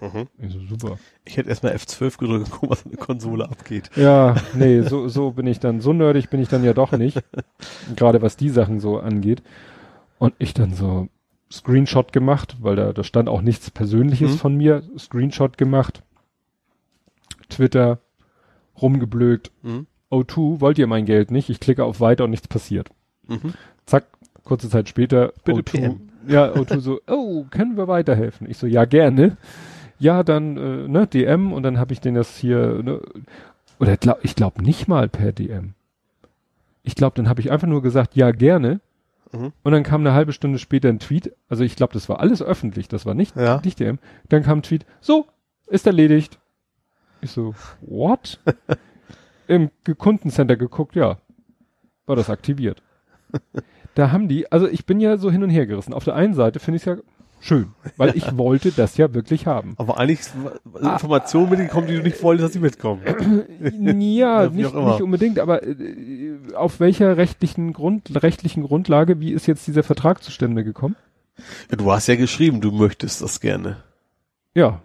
Mhm. 0.00 0.28
Ich 0.38 0.52
so, 0.52 0.60
super. 0.60 0.98
Ich 1.24 1.36
hätte 1.36 1.48
erstmal 1.50 1.74
F12 1.74 2.18
gedrückt 2.18 2.44
und 2.46 2.50
gucken, 2.52 2.70
was 2.70 2.84
an 2.84 2.90
der 2.92 3.00
Konsole 3.00 3.44
abgeht. 3.44 3.90
Ja, 3.96 4.34
nee, 4.54 4.80
so, 4.82 5.08
so 5.08 5.32
bin 5.32 5.46
ich 5.46 5.60
dann, 5.60 5.80
so 5.80 5.92
nerdig 5.92 6.30
bin 6.30 6.40
ich 6.40 6.48
dann 6.48 6.64
ja 6.64 6.72
doch 6.72 6.92
nicht. 6.92 7.22
Gerade 7.96 8.22
was 8.22 8.36
die 8.36 8.48
Sachen 8.48 8.80
so 8.80 8.98
angeht. 8.98 9.42
Und 10.18 10.34
ich 10.38 10.54
dann 10.54 10.72
so 10.74 11.08
Screenshot 11.52 12.12
gemacht, 12.12 12.56
weil 12.60 12.76
da, 12.76 12.92
da 12.92 13.04
stand 13.04 13.28
auch 13.28 13.42
nichts 13.42 13.70
Persönliches 13.70 14.32
Mhm. 14.32 14.36
von 14.38 14.56
mir. 14.56 14.82
Screenshot 14.98 15.58
gemacht. 15.58 16.02
Twitter 17.48 17.98
rumgeblökt. 18.80 19.50
Mhm. 19.62 19.86
O2, 20.10 20.60
wollt 20.60 20.78
ihr 20.78 20.86
mein 20.86 21.04
Geld 21.04 21.30
nicht? 21.30 21.50
Ich 21.50 21.60
klicke 21.60 21.84
auf 21.84 22.00
weiter 22.00 22.24
und 22.24 22.30
nichts 22.30 22.48
passiert. 22.48 22.88
Mhm. 23.28 23.54
Zack, 23.86 24.06
kurze 24.44 24.68
Zeit 24.68 24.88
später. 24.88 25.32
Bitte 25.44 25.60
O2, 25.60 25.62
PM. 25.62 26.00
Ja, 26.26 26.52
O2 26.52 26.80
so, 26.80 27.00
oh, 27.08 27.44
können 27.50 27.76
wir 27.76 27.88
weiterhelfen? 27.88 28.48
Ich 28.50 28.58
so, 28.58 28.66
ja, 28.66 28.84
gerne. 28.84 29.36
Ja, 30.00 30.22
dann, 30.24 30.56
äh, 30.56 30.88
ne, 30.88 31.06
DM 31.06 31.52
und 31.52 31.62
dann 31.62 31.78
habe 31.78 31.92
ich 31.92 32.00
den 32.00 32.14
das 32.14 32.36
hier, 32.36 32.82
ne, 32.82 33.00
oder 33.78 33.96
glaub, 33.96 34.18
ich 34.24 34.34
glaube 34.34 34.62
nicht 34.62 34.88
mal 34.88 35.08
per 35.08 35.32
DM. 35.32 35.74
Ich 36.82 36.94
glaube, 36.94 37.14
dann 37.16 37.28
habe 37.28 37.40
ich 37.40 37.50
einfach 37.52 37.68
nur 37.68 37.82
gesagt, 37.82 38.16
ja, 38.16 38.30
gerne. 38.32 38.80
Mhm. 39.32 39.52
Und 39.62 39.72
dann 39.72 39.82
kam 39.82 40.00
eine 40.00 40.12
halbe 40.14 40.32
Stunde 40.32 40.58
später 40.58 40.88
ein 40.88 40.98
Tweet. 40.98 41.32
Also 41.48 41.62
ich 41.62 41.76
glaube, 41.76 41.92
das 41.92 42.08
war 42.08 42.20
alles 42.20 42.42
öffentlich, 42.42 42.88
das 42.88 43.06
war 43.06 43.14
nicht, 43.14 43.36
Ja. 43.36 43.60
nicht 43.64 43.78
DM. 43.78 43.98
Dann 44.28 44.42
kam 44.42 44.58
ein 44.58 44.62
Tweet, 44.62 44.86
so, 45.00 45.26
ist 45.66 45.86
erledigt. 45.86 46.38
Ich 47.20 47.30
so, 47.30 47.54
what? 47.82 48.40
Im 49.46 49.70
Kundencenter 49.98 50.56
geguckt, 50.56 50.96
ja, 50.96 51.18
war 52.06 52.16
das 52.16 52.30
aktiviert. 52.30 52.82
Da 53.96 54.12
haben 54.12 54.28
die, 54.28 54.50
also 54.52 54.68
ich 54.68 54.86
bin 54.86 55.00
ja 55.00 55.16
so 55.16 55.32
hin 55.32 55.42
und 55.42 55.50
her 55.50 55.66
gerissen. 55.66 55.92
Auf 55.92 56.04
der 56.04 56.14
einen 56.14 56.32
Seite 56.32 56.60
finde 56.60 56.76
ich 56.76 56.82
es 56.82 56.86
ja 56.86 56.96
schön, 57.40 57.68
weil 57.96 58.16
ich 58.16 58.36
wollte 58.36 58.70
das 58.70 58.96
ja 58.96 59.12
wirklich 59.12 59.46
haben. 59.46 59.74
Aber 59.78 59.98
eigentlich 59.98 60.20
Informationen 60.80 61.50
mitgekommen, 61.50 61.86
die 61.86 61.96
du 61.96 62.02
nicht 62.02 62.22
wolltest, 62.22 62.46
dass 62.46 62.52
sie 62.52 62.60
mitkommen. 62.60 63.02
Ja, 63.90 64.48
nicht, 64.48 64.74
nicht 64.74 65.02
unbedingt, 65.02 65.38
aber 65.38 65.62
äh, 65.62 66.36
auf 66.54 66.80
welcher 66.80 67.16
rechtlichen 67.16 67.72
Grund, 67.72 68.22
rechtlichen 68.22 68.62
Grundlage, 68.62 69.20
wie 69.20 69.32
ist 69.32 69.46
jetzt 69.46 69.66
dieser 69.66 69.82
Vertrag 69.82 70.22
zustande 70.22 70.64
gekommen? 70.64 70.96
Ja, 71.70 71.76
du 71.76 71.90
hast 71.90 72.06
ja 72.06 72.16
geschrieben, 72.16 72.60
du 72.60 72.70
möchtest 72.70 73.22
das 73.22 73.40
gerne. 73.40 73.82
Ja. 74.54 74.82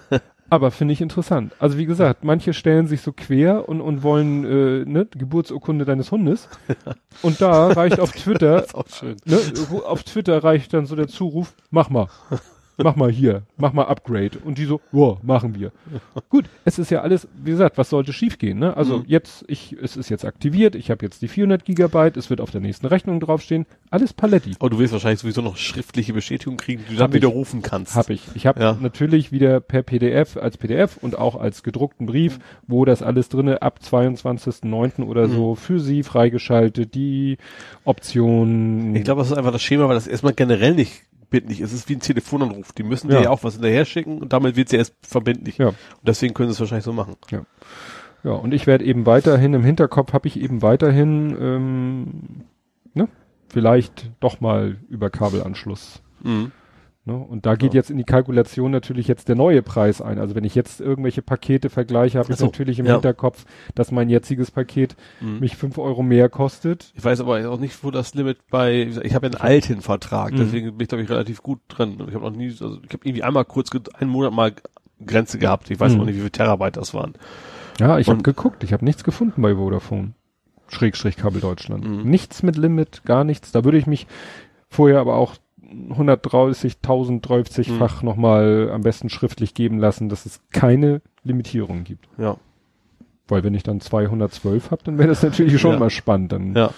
aber 0.50 0.70
finde 0.70 0.94
ich 0.94 1.00
interessant. 1.00 1.52
Also 1.58 1.78
wie 1.78 1.86
gesagt, 1.86 2.24
manche 2.24 2.52
stellen 2.52 2.86
sich 2.86 3.02
so 3.02 3.12
quer 3.12 3.68
und, 3.68 3.80
und 3.80 4.02
wollen 4.02 4.44
äh, 4.44 4.84
ne, 4.84 5.06
Geburtsurkunde 5.06 5.84
deines 5.84 6.10
Hundes. 6.10 6.48
Und 7.22 7.40
da 7.40 7.68
reicht 7.68 7.98
auf 7.98 8.12
Twitter, 8.12 8.64
ne, 9.24 9.38
auf 9.84 10.04
Twitter 10.04 10.44
reicht 10.44 10.72
dann 10.72 10.86
so 10.86 10.94
der 10.94 11.08
Zuruf, 11.08 11.54
mach 11.70 11.90
mal. 11.90 12.06
Mach 12.80 12.94
mal 12.96 13.10
hier, 13.10 13.42
mach 13.56 13.72
mal 13.72 13.84
Upgrade. 13.84 14.38
Und 14.44 14.56
die 14.58 14.64
so, 14.64 14.80
ja, 14.92 15.16
machen 15.22 15.54
wir. 15.58 15.72
Gut, 16.30 16.44
es 16.64 16.78
ist 16.78 16.90
ja 16.90 17.00
alles, 17.02 17.26
wie 17.42 17.50
gesagt, 17.50 17.76
was 17.76 17.90
sollte 17.90 18.12
schiefgehen, 18.12 18.58
ne? 18.60 18.76
Also 18.76 18.98
Mhm. 18.98 19.04
jetzt, 19.08 19.44
ich, 19.48 19.76
es 19.82 19.96
ist 19.96 20.08
jetzt 20.10 20.24
aktiviert, 20.24 20.74
ich 20.76 20.90
habe 20.90 21.04
jetzt 21.04 21.20
die 21.22 21.28
400 21.28 21.64
Gigabyte, 21.64 22.16
es 22.16 22.30
wird 22.30 22.40
auf 22.40 22.50
der 22.52 22.60
nächsten 22.60 22.86
Rechnung 22.86 23.18
draufstehen, 23.18 23.66
alles 23.90 24.12
Paletti. 24.12 24.52
Aber 24.60 24.70
du 24.70 24.78
wirst 24.78 24.92
wahrscheinlich 24.92 25.18
sowieso 25.20 25.42
noch 25.42 25.56
schriftliche 25.56 26.12
Bestätigung 26.12 26.56
kriegen, 26.56 26.84
die 26.88 26.94
du 26.94 27.00
Hab 27.02 27.10
dann 27.10 27.10
ich. 27.10 27.14
widerrufen 27.16 27.62
kannst. 27.62 27.96
Hab 27.96 28.10
ich. 28.10 28.22
Ich 28.34 28.46
habe 28.46 28.60
Ja. 28.60 28.76
natürlich 28.80 29.32
wieder 29.32 29.58
per 29.60 29.82
PDF 29.82 30.36
als 30.36 30.56
PDF 30.56 30.98
und 30.98 31.18
auch 31.18 31.34
als 31.34 31.64
gedruckten 31.64 32.06
Brief, 32.06 32.38
wo 32.68 32.84
das 32.84 33.02
alles 33.02 33.28
drinne 33.28 33.60
ab 33.62 33.80
22.09. 33.82 35.02
oder 35.02 35.26
Mhm. 35.26 35.32
so 35.32 35.54
für 35.56 35.80
Sie 35.80 36.02
freigeschaltet, 36.04 36.94
die 36.94 37.38
Optionen. 37.84 38.94
Ich 38.94 39.04
glaube, 39.04 39.20
das 39.20 39.30
ist 39.30 39.36
einfach 39.36 39.52
das 39.52 39.62
Schema, 39.62 39.88
weil 39.88 39.94
das 39.94 40.06
erstmal 40.06 40.32
generell 40.32 40.74
nicht 40.74 41.02
bindlich 41.30 41.60
ist. 41.60 41.72
Es 41.72 41.80
ist 41.80 41.88
wie 41.88 41.96
ein 41.96 42.00
Telefonanruf. 42.00 42.72
Die 42.72 42.82
müssen 42.82 43.08
dir 43.08 43.14
Ja. 43.16 43.22
ja 43.24 43.30
auch 43.30 43.44
was 43.44 43.54
hinterher 43.54 43.84
schicken 43.84 44.18
und 44.18 44.32
damit 44.32 44.56
wird 44.56 44.68
sie 44.68 44.76
erst 44.76 44.94
verbindlich. 45.02 45.58
Ja. 45.58 45.68
Und 45.68 45.76
deswegen 46.06 46.34
können 46.34 46.48
sie 46.48 46.54
es 46.54 46.60
wahrscheinlich 46.60 46.84
so 46.84 46.92
machen. 46.92 47.16
Ja, 48.24 48.32
und 48.32 48.52
ich 48.52 48.66
werde 48.66 48.84
eben 48.84 49.06
weiterhin, 49.06 49.54
im 49.54 49.62
Hinterkopf 49.62 50.12
habe 50.12 50.26
ich 50.26 50.40
eben 50.40 50.60
weiterhin, 50.62 51.36
ähm, 51.40 52.10
ne, 52.94 53.08
vielleicht 53.48 54.10
doch 54.20 54.40
mal 54.40 54.76
über 54.88 55.08
Kabelanschluss. 55.10 56.02
Mhm. 56.22 56.50
Ne? 57.08 57.16
Und 57.16 57.46
da 57.46 57.54
geht 57.54 57.72
Ja. 57.72 57.78
jetzt 57.78 57.88
in 57.90 57.96
die 57.96 58.04
Kalkulation 58.04 58.70
natürlich 58.70 59.08
jetzt 59.08 59.28
der 59.30 59.34
neue 59.34 59.62
Preis 59.62 60.02
ein. 60.02 60.18
Also 60.18 60.34
wenn 60.34 60.44
ich 60.44 60.54
jetzt 60.54 60.78
irgendwelche 60.78 61.22
Pakete 61.22 61.70
vergleiche, 61.70 62.18
habe 62.18 62.30
ich 62.30 62.36
so, 62.38 62.44
natürlich 62.44 62.78
im 62.80 62.84
ja. 62.84 62.92
Hinterkopf, 62.92 63.46
dass 63.74 63.90
mein 63.90 64.10
jetziges 64.10 64.50
Paket 64.50 64.94
Mhm. 65.22 65.38
mich 65.40 65.56
fünf 65.56 65.78
Euro 65.78 66.02
mehr 66.02 66.28
kostet. 66.28 66.92
Ich 66.94 67.02
weiß 67.02 67.20
aber 67.22 67.50
auch 67.50 67.58
nicht, 67.58 67.82
wo 67.82 67.90
das 67.90 68.12
Limit 68.14 68.36
bei, 68.50 68.82
ich 69.02 69.14
habe 69.14 69.28
ja 69.28 69.32
einen 69.32 69.40
alten 69.40 69.80
Vertrag, 69.80 70.32
Mhm. 70.32 70.36
deswegen 70.36 70.66
bin 70.72 70.80
ich, 70.82 70.88
glaube 70.88 71.02
ich, 71.02 71.08
relativ 71.08 71.42
gut 71.42 71.60
drin. 71.68 71.96
Ich 72.08 72.14
habe 72.14 72.26
noch 72.30 72.36
nie, 72.36 72.48
also 72.48 72.76
ich 72.84 72.92
habe 72.92 73.06
irgendwie 73.06 73.22
einmal 73.22 73.46
kurz, 73.46 73.70
einen 73.94 74.10
Monat 74.10 74.34
mal 74.34 74.52
Grenze 75.06 75.38
gehabt. 75.38 75.70
Ich 75.70 75.80
weiß 75.80 75.94
Mhm. 75.94 76.00
auch 76.02 76.04
nicht, 76.04 76.16
wie 76.16 76.20
viel 76.20 76.30
Terabyte 76.30 76.76
das 76.76 76.92
waren. 76.92 77.14
Ja, 77.80 77.98
ich 77.98 78.10
habe 78.10 78.22
geguckt, 78.22 78.64
ich 78.64 78.74
habe 78.74 78.84
nichts 78.84 79.02
gefunden 79.02 79.40
bei 79.40 79.54
Vodafone. 79.54 80.12
Schrägstrich 80.68 81.16
Kabel 81.16 81.40
Deutschland. 81.40 81.88
Mhm. 81.88 82.02
Nichts 82.10 82.42
mit 82.42 82.58
Limit, 82.58 83.02
gar 83.06 83.24
nichts. 83.24 83.50
Da 83.52 83.64
würde 83.64 83.78
ich 83.78 83.86
mich 83.86 84.06
vorher 84.68 85.00
aber 85.00 85.14
auch 85.14 85.34
130.000 85.70 87.20
30-fach 87.22 88.02
Mhm. 88.02 88.06
nochmal 88.08 88.70
am 88.72 88.82
besten 88.82 89.08
schriftlich 89.10 89.54
geben 89.54 89.78
lassen, 89.78 90.08
dass 90.08 90.24
es 90.26 90.40
keine 90.50 91.02
Limitierung 91.24 91.84
gibt. 91.84 92.08
Ja. 92.18 92.36
Weil 93.26 93.44
wenn 93.44 93.54
ich 93.54 93.62
dann 93.62 93.80
212 93.80 94.70
habe, 94.70 94.82
dann 94.84 94.96
wäre 94.98 95.08
das 95.08 95.22
natürlich 95.22 95.60
schon 95.60 95.72
Ja. 95.74 95.78
mal 95.78 95.90
spannend. 95.90 96.32
Dann 96.32 96.54
Ja. 96.54 96.70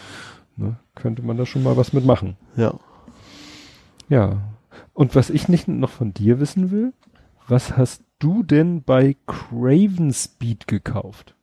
ne, 0.56 0.76
könnte 0.96 1.22
man 1.22 1.36
da 1.36 1.46
schon 1.46 1.62
mal 1.62 1.76
was 1.76 1.92
mitmachen. 1.92 2.36
Ja. 2.56 2.74
Ja. 4.08 4.38
Und 4.92 5.14
was 5.14 5.30
ich 5.30 5.48
nicht 5.48 5.68
noch 5.68 5.90
von 5.90 6.12
dir 6.12 6.40
wissen 6.40 6.70
will, 6.72 6.92
was 7.46 7.76
hast 7.76 8.02
du 8.18 8.42
denn 8.42 8.82
bei 8.82 9.16
Craven 9.26 10.12
Speed 10.12 10.66
gekauft? 10.66 11.34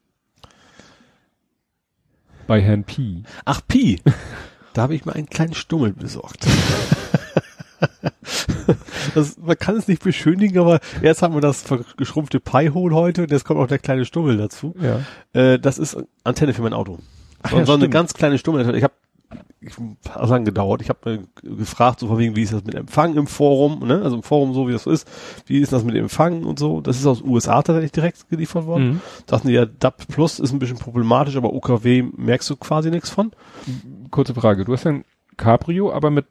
Bei 2.45 2.61
Herrn 2.61 2.83
P. 2.83 3.23
Ach, 3.45 3.61
Pi. 3.67 3.99
da 4.77 4.83
habe 4.83 4.93
ich 4.93 5.05
mir 5.05 5.15
einen 5.15 5.27
kleinen 5.27 5.55
Stummel 5.55 5.91
besorgt. 5.91 6.45
das, 9.15 9.39
man 9.39 9.57
kann 9.57 9.75
es 9.75 9.87
nicht 9.87 10.03
beschönigen, 10.03 10.59
aber 10.59 10.79
erst 11.01 11.23
haben 11.23 11.33
wir 11.33 11.41
das 11.41 11.65
geschrumpfte 11.97 12.39
Pi-Hole 12.39 12.93
heute 12.93 13.23
und 13.23 13.31
jetzt 13.31 13.43
kommt 13.43 13.59
auch 13.59 13.65
der 13.65 13.79
kleine 13.79 14.05
Stummel 14.05 14.37
dazu. 14.37 14.75
Ja. 14.79 14.99
Äh, 15.33 15.57
das 15.57 15.79
ist 15.79 15.97
Antenne 16.23 16.53
für 16.53 16.61
mein 16.61 16.73
Auto. 16.73 16.99
Ach 17.41 17.49
so, 17.49 17.57
ja, 17.57 17.65
so 17.65 17.73
eine 17.73 17.89
ganz 17.89 18.13
kleine 18.13 18.37
Stummel. 18.37 18.75
Ich 18.75 18.83
habe 18.83 18.93
hat 20.09 20.29
lange 20.29 20.45
gedauert. 20.45 20.81
Ich 20.81 20.89
habe 20.89 21.27
gefragt, 21.41 21.99
so 21.99 22.07
von 22.07 22.17
wegen, 22.17 22.35
wie 22.35 22.43
ist 22.43 22.53
das 22.53 22.63
mit 22.63 22.75
Empfang 22.75 23.15
im 23.15 23.27
Forum, 23.27 23.85
ne? 23.85 24.01
Also 24.03 24.17
im 24.17 24.23
Forum 24.23 24.53
so, 24.53 24.67
wie 24.67 24.71
das 24.71 24.83
so 24.83 24.91
ist. 24.91 25.07
Wie 25.45 25.59
ist 25.59 25.73
das 25.73 25.83
mit 25.83 25.95
dem 25.95 26.03
Empfang 26.03 26.43
und 26.43 26.59
so? 26.59 26.81
Das 26.81 26.97
ist 26.97 27.05
aus 27.05 27.21
USA 27.21 27.61
tatsächlich 27.61 27.91
direkt 27.91 28.29
geliefert 28.29 28.65
worden. 28.65 28.87
Mhm. 28.87 29.01
Dachten 29.25 29.47
die 29.47 29.55
ja, 29.55 29.65
DAP 29.65 30.07
Plus 30.07 30.39
ist 30.39 30.53
ein 30.53 30.59
bisschen 30.59 30.77
problematisch, 30.77 31.35
aber 31.35 31.53
UKW 31.53 32.03
merkst 32.15 32.49
du 32.49 32.55
quasi 32.55 32.91
nichts 32.91 33.09
von. 33.09 33.31
Kurze 34.11 34.33
Frage. 34.33 34.65
Du 34.65 34.73
hast 34.73 34.83
ja 34.83 34.91
ein 34.91 35.05
Cabrio, 35.37 35.91
aber 35.91 36.09
mit, 36.09 36.25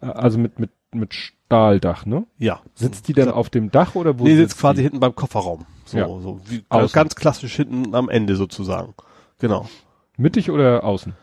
also 0.00 0.38
mit, 0.38 0.58
mit, 0.58 0.70
mit 0.92 1.14
Stahldach, 1.14 2.06
ne? 2.06 2.26
Ja. 2.38 2.60
Sitzt 2.74 3.08
die 3.08 3.12
dann 3.12 3.28
auf 3.30 3.50
dem 3.50 3.70
Dach 3.70 3.94
oder 3.94 4.18
wo? 4.18 4.24
nee, 4.24 4.36
sitzt 4.36 4.58
quasi 4.58 4.76
die? 4.78 4.82
hinten 4.84 5.00
beim 5.00 5.14
Kofferraum. 5.14 5.66
So, 5.84 5.98
Ja. 5.98 6.06
so 6.06 6.40
wie, 6.46 6.64
Außen. 6.68 6.94
ganz 6.94 7.14
klassisch 7.16 7.56
hinten 7.56 7.94
am 7.94 8.08
Ende 8.08 8.36
sozusagen. 8.36 8.94
Genau. 9.38 9.68
Mittig 10.16 10.50
oder 10.50 10.84
außen? 10.84 11.14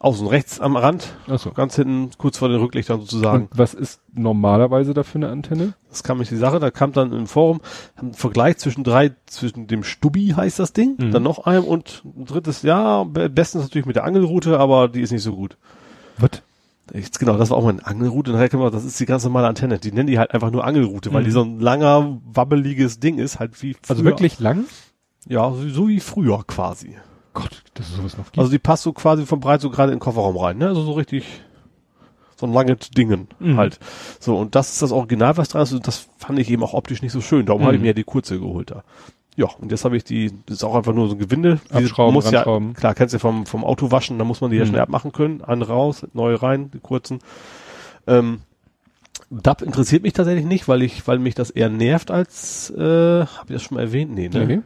Außen 0.00 0.28
rechts 0.28 0.60
am 0.60 0.76
Rand, 0.76 1.14
Achso. 1.26 1.50
ganz 1.50 1.74
hinten, 1.74 2.10
kurz 2.18 2.38
vor 2.38 2.48
den 2.48 2.60
Rücklichtern 2.60 3.00
sozusagen. 3.00 3.48
Und 3.50 3.58
was 3.58 3.74
ist 3.74 4.00
normalerweise 4.12 4.94
da 4.94 5.02
für 5.02 5.16
eine 5.18 5.28
Antenne? 5.28 5.74
Das 5.88 6.04
kam 6.04 6.18
nicht 6.18 6.30
die 6.30 6.36
Sache, 6.36 6.60
da 6.60 6.70
kam 6.70 6.92
dann 6.92 7.12
im 7.12 7.26
Forum 7.26 7.60
ein 7.96 8.14
Vergleich 8.14 8.58
zwischen 8.58 8.84
drei, 8.84 9.10
zwischen 9.26 9.66
dem 9.66 9.82
Stubbi 9.82 10.34
heißt 10.36 10.60
das 10.60 10.72
Ding, 10.72 10.94
Mhm. 10.98 11.10
dann 11.10 11.24
noch 11.24 11.46
einem 11.46 11.64
und 11.64 12.02
ein 12.04 12.26
drittes, 12.26 12.62
ja, 12.62 13.02
be- 13.02 13.28
bestens 13.28 13.64
natürlich 13.64 13.86
mit 13.86 13.96
der 13.96 14.04
Angelroute, 14.04 14.60
aber 14.60 14.86
die 14.86 15.00
ist 15.00 15.10
nicht 15.10 15.22
so 15.24 15.34
gut. 15.34 15.56
Was? 16.18 16.30
Jetzt, 16.94 17.18
genau, 17.18 17.36
das 17.36 17.50
war 17.50 17.58
auch 17.58 17.64
mal 17.64 17.70
eine 17.70 17.84
Angelroute, 17.86 18.32
dann 18.32 18.72
das 18.72 18.84
ist 18.84 18.98
die 19.00 19.04
ganz 19.04 19.24
normale 19.24 19.48
Antenne, 19.48 19.78
die 19.80 19.90
nennen 19.92 20.06
die 20.06 20.18
halt 20.20 20.32
einfach 20.32 20.50
nur 20.52 20.64
Angelroute, 20.64 21.12
weil 21.12 21.22
Mhm. 21.22 21.26
die 21.26 21.30
so 21.32 21.42
ein 21.42 21.58
langer, 21.58 22.18
wabbeliges 22.24 23.00
Ding 23.00 23.18
ist, 23.18 23.40
halt 23.40 23.60
wie 23.62 23.74
früher. 23.74 23.90
Also 23.90 24.04
wirklich 24.04 24.38
lang? 24.38 24.64
Ja, 25.26 25.50
so, 25.52 25.68
so 25.68 25.88
wie 25.88 25.98
früher 26.00 26.44
quasi. 26.46 26.96
Gott, 27.34 27.62
dass 27.74 27.88
es 27.88 27.96
sowas 27.96 28.16
noch 28.16 28.26
gibt. 28.26 28.38
Also 28.38 28.50
die 28.50 28.58
passt 28.58 28.82
so 28.82 28.92
quasi 28.92 29.26
vom 29.26 29.40
Breit 29.40 29.60
so 29.60 29.70
gerade 29.70 29.92
in 29.92 29.96
den 29.98 30.00
Kofferraum 30.02 30.36
rein, 30.36 30.58
ne? 30.58 30.68
Also 30.68 30.82
so 30.82 30.92
richtig 30.92 31.24
so 32.36 32.46
ein 32.46 32.52
langes 32.52 32.90
Dingen 32.90 33.28
Mhm. 33.40 33.56
halt. 33.56 33.78
So, 34.20 34.36
und 34.36 34.54
das 34.54 34.72
ist 34.72 34.82
das 34.82 34.92
Original, 34.92 35.36
was 35.36 35.48
dran 35.48 35.62
ist, 35.62 35.72
und 35.72 35.86
das 35.86 36.06
fand 36.18 36.38
ich 36.38 36.50
eben 36.50 36.62
auch 36.62 36.72
optisch 36.74 37.02
nicht 37.02 37.12
so 37.12 37.20
schön. 37.20 37.46
Darum 37.46 37.62
habe 37.62 37.74
ich 37.74 37.78
Mhm. 37.78 37.82
mir 37.82 37.88
ja 37.88 37.94
die 37.94 38.04
kurze 38.04 38.38
geholt 38.38 38.70
da. 38.70 38.84
Ja, 39.36 39.46
und 39.60 39.70
jetzt 39.70 39.84
habe 39.84 39.96
ich 39.96 40.02
die, 40.04 40.32
das 40.46 40.56
ist 40.58 40.64
auch 40.64 40.74
einfach 40.74 40.92
nur 40.92 41.08
so 41.08 41.14
ein 41.14 41.18
Gewinde. 41.18 41.60
Abschrauben, 41.70 42.12
muss 42.14 42.30
ja, 42.30 42.42
klar, 42.74 42.94
kennst 42.94 43.14
du 43.14 43.18
vom, 43.20 43.46
vom 43.46 43.64
Auto 43.64 43.90
waschen, 43.92 44.18
da 44.18 44.24
muss 44.24 44.40
man 44.40 44.50
die 44.50 44.56
ja 44.56 44.64
Mhm. 44.64 44.68
schnell 44.68 44.80
abmachen 44.80 45.12
können. 45.12 45.42
An 45.42 45.62
raus, 45.62 46.06
neu 46.12 46.34
rein, 46.34 46.70
die 46.72 46.80
kurzen. 46.80 47.20
Ähm, 48.06 48.40
DAP 49.30 49.62
interessiert 49.62 50.02
mich 50.02 50.12
tatsächlich 50.14 50.46
nicht, 50.46 50.66
weil 50.68 50.82
ich, 50.82 51.06
weil 51.06 51.18
mich 51.18 51.34
das 51.34 51.50
eher 51.50 51.68
nervt 51.68 52.10
als, 52.10 52.70
äh, 52.70 52.80
habe 53.26 53.44
ich 53.48 53.52
das 53.54 53.62
schon 53.62 53.76
mal 53.76 53.82
erwähnt? 53.82 54.12
Nee, 54.12 54.28
ne? 54.28 54.46
Nee. 54.46 54.60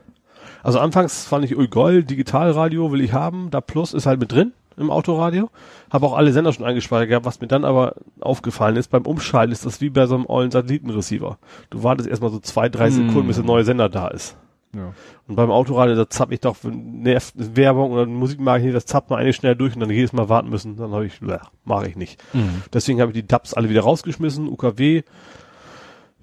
Also 0.62 0.78
anfangs 0.78 1.24
fand 1.26 1.44
ich, 1.44 1.56
oh 1.56 1.66
geil, 1.68 2.04
Digitalradio 2.04 2.92
will 2.92 3.00
ich 3.00 3.12
haben, 3.12 3.50
da 3.50 3.60
Plus 3.60 3.92
ist 3.94 4.06
halt 4.06 4.20
mit 4.20 4.32
drin. 4.32 4.52
im 4.76 4.90
Autoradio. 4.90 5.50
Habe 5.90 6.06
auch 6.06 6.14
alle 6.16 6.32
Sender 6.32 6.52
schon 6.52 6.64
eingespeichert 6.64 7.08
gehabt. 7.08 7.26
Was 7.26 7.40
mir 7.40 7.46
dann 7.48 7.64
aber 7.64 7.94
aufgefallen 8.20 8.76
ist, 8.76 8.88
beim 8.90 9.02
Umschalten 9.02 9.52
ist 9.52 9.66
das 9.66 9.80
wie 9.80 9.90
bei 9.90 10.06
so 10.06 10.14
einem 10.14 10.26
ollen 10.26 10.50
Satellitenreceiver. 10.50 11.38
Du 11.70 11.82
wartest 11.82 12.08
erstmal 12.08 12.30
so 12.30 12.38
zwei, 12.38 12.68
drei 12.68 12.86
Hm. 12.86 13.08
Sekunden, 13.08 13.26
bis 13.26 13.36
der 13.36 13.44
neue 13.44 13.64
Sender 13.64 13.88
da 13.90 14.08
ist. 14.08 14.36
Ja. 14.74 14.94
Und 15.28 15.36
beim 15.36 15.50
Autoradio, 15.50 15.94
da 15.94 16.08
zapp 16.08 16.32
ich 16.32 16.40
doch, 16.40 16.56
nervt 16.64 17.34
Werbung 17.36 17.90
oder 17.92 18.06
Musik 18.06 18.40
mag 18.40 18.60
ich 18.60 18.64
nicht, 18.64 18.74
das 18.74 18.86
zappt 18.86 19.10
man 19.10 19.18
eigentlich 19.18 19.36
schnell 19.36 19.54
durch 19.54 19.74
und 19.74 19.80
dann 19.80 19.90
jedes 19.90 20.14
Mal 20.14 20.30
warten 20.30 20.48
müssen. 20.48 20.76
Dann 20.78 20.92
habe 20.92 21.04
ich, 21.04 21.20
mache 21.66 21.88
ich 21.88 21.96
nicht. 21.96 22.22
Mhm. 22.32 22.62
Deswegen 22.72 23.00
habe 23.02 23.10
ich 23.10 23.14
die 23.14 23.26
Dubs 23.26 23.52
alle 23.52 23.68
wieder 23.68 23.82
rausgeschmissen, 23.82 24.48
UKW. 24.48 25.02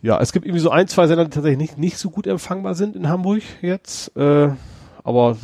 Ja, 0.02 0.20
es 0.22 0.32
gibt 0.32 0.46
irgendwie 0.46 0.62
so 0.62 0.70
ein, 0.70 0.88
zwei 0.88 1.08
Sender, 1.08 1.26
die 1.26 1.32
tatsächlich 1.32 1.58
nicht, 1.60 1.78
nicht 1.78 1.98
so 1.98 2.10
gut 2.10 2.26
empfangbar 2.28 2.74
sind 2.76 2.96
in 2.96 3.10
Hamburg 3.10 3.42
jetzt. 3.62 4.16
Äh, 4.16 4.50
aber 5.04 5.38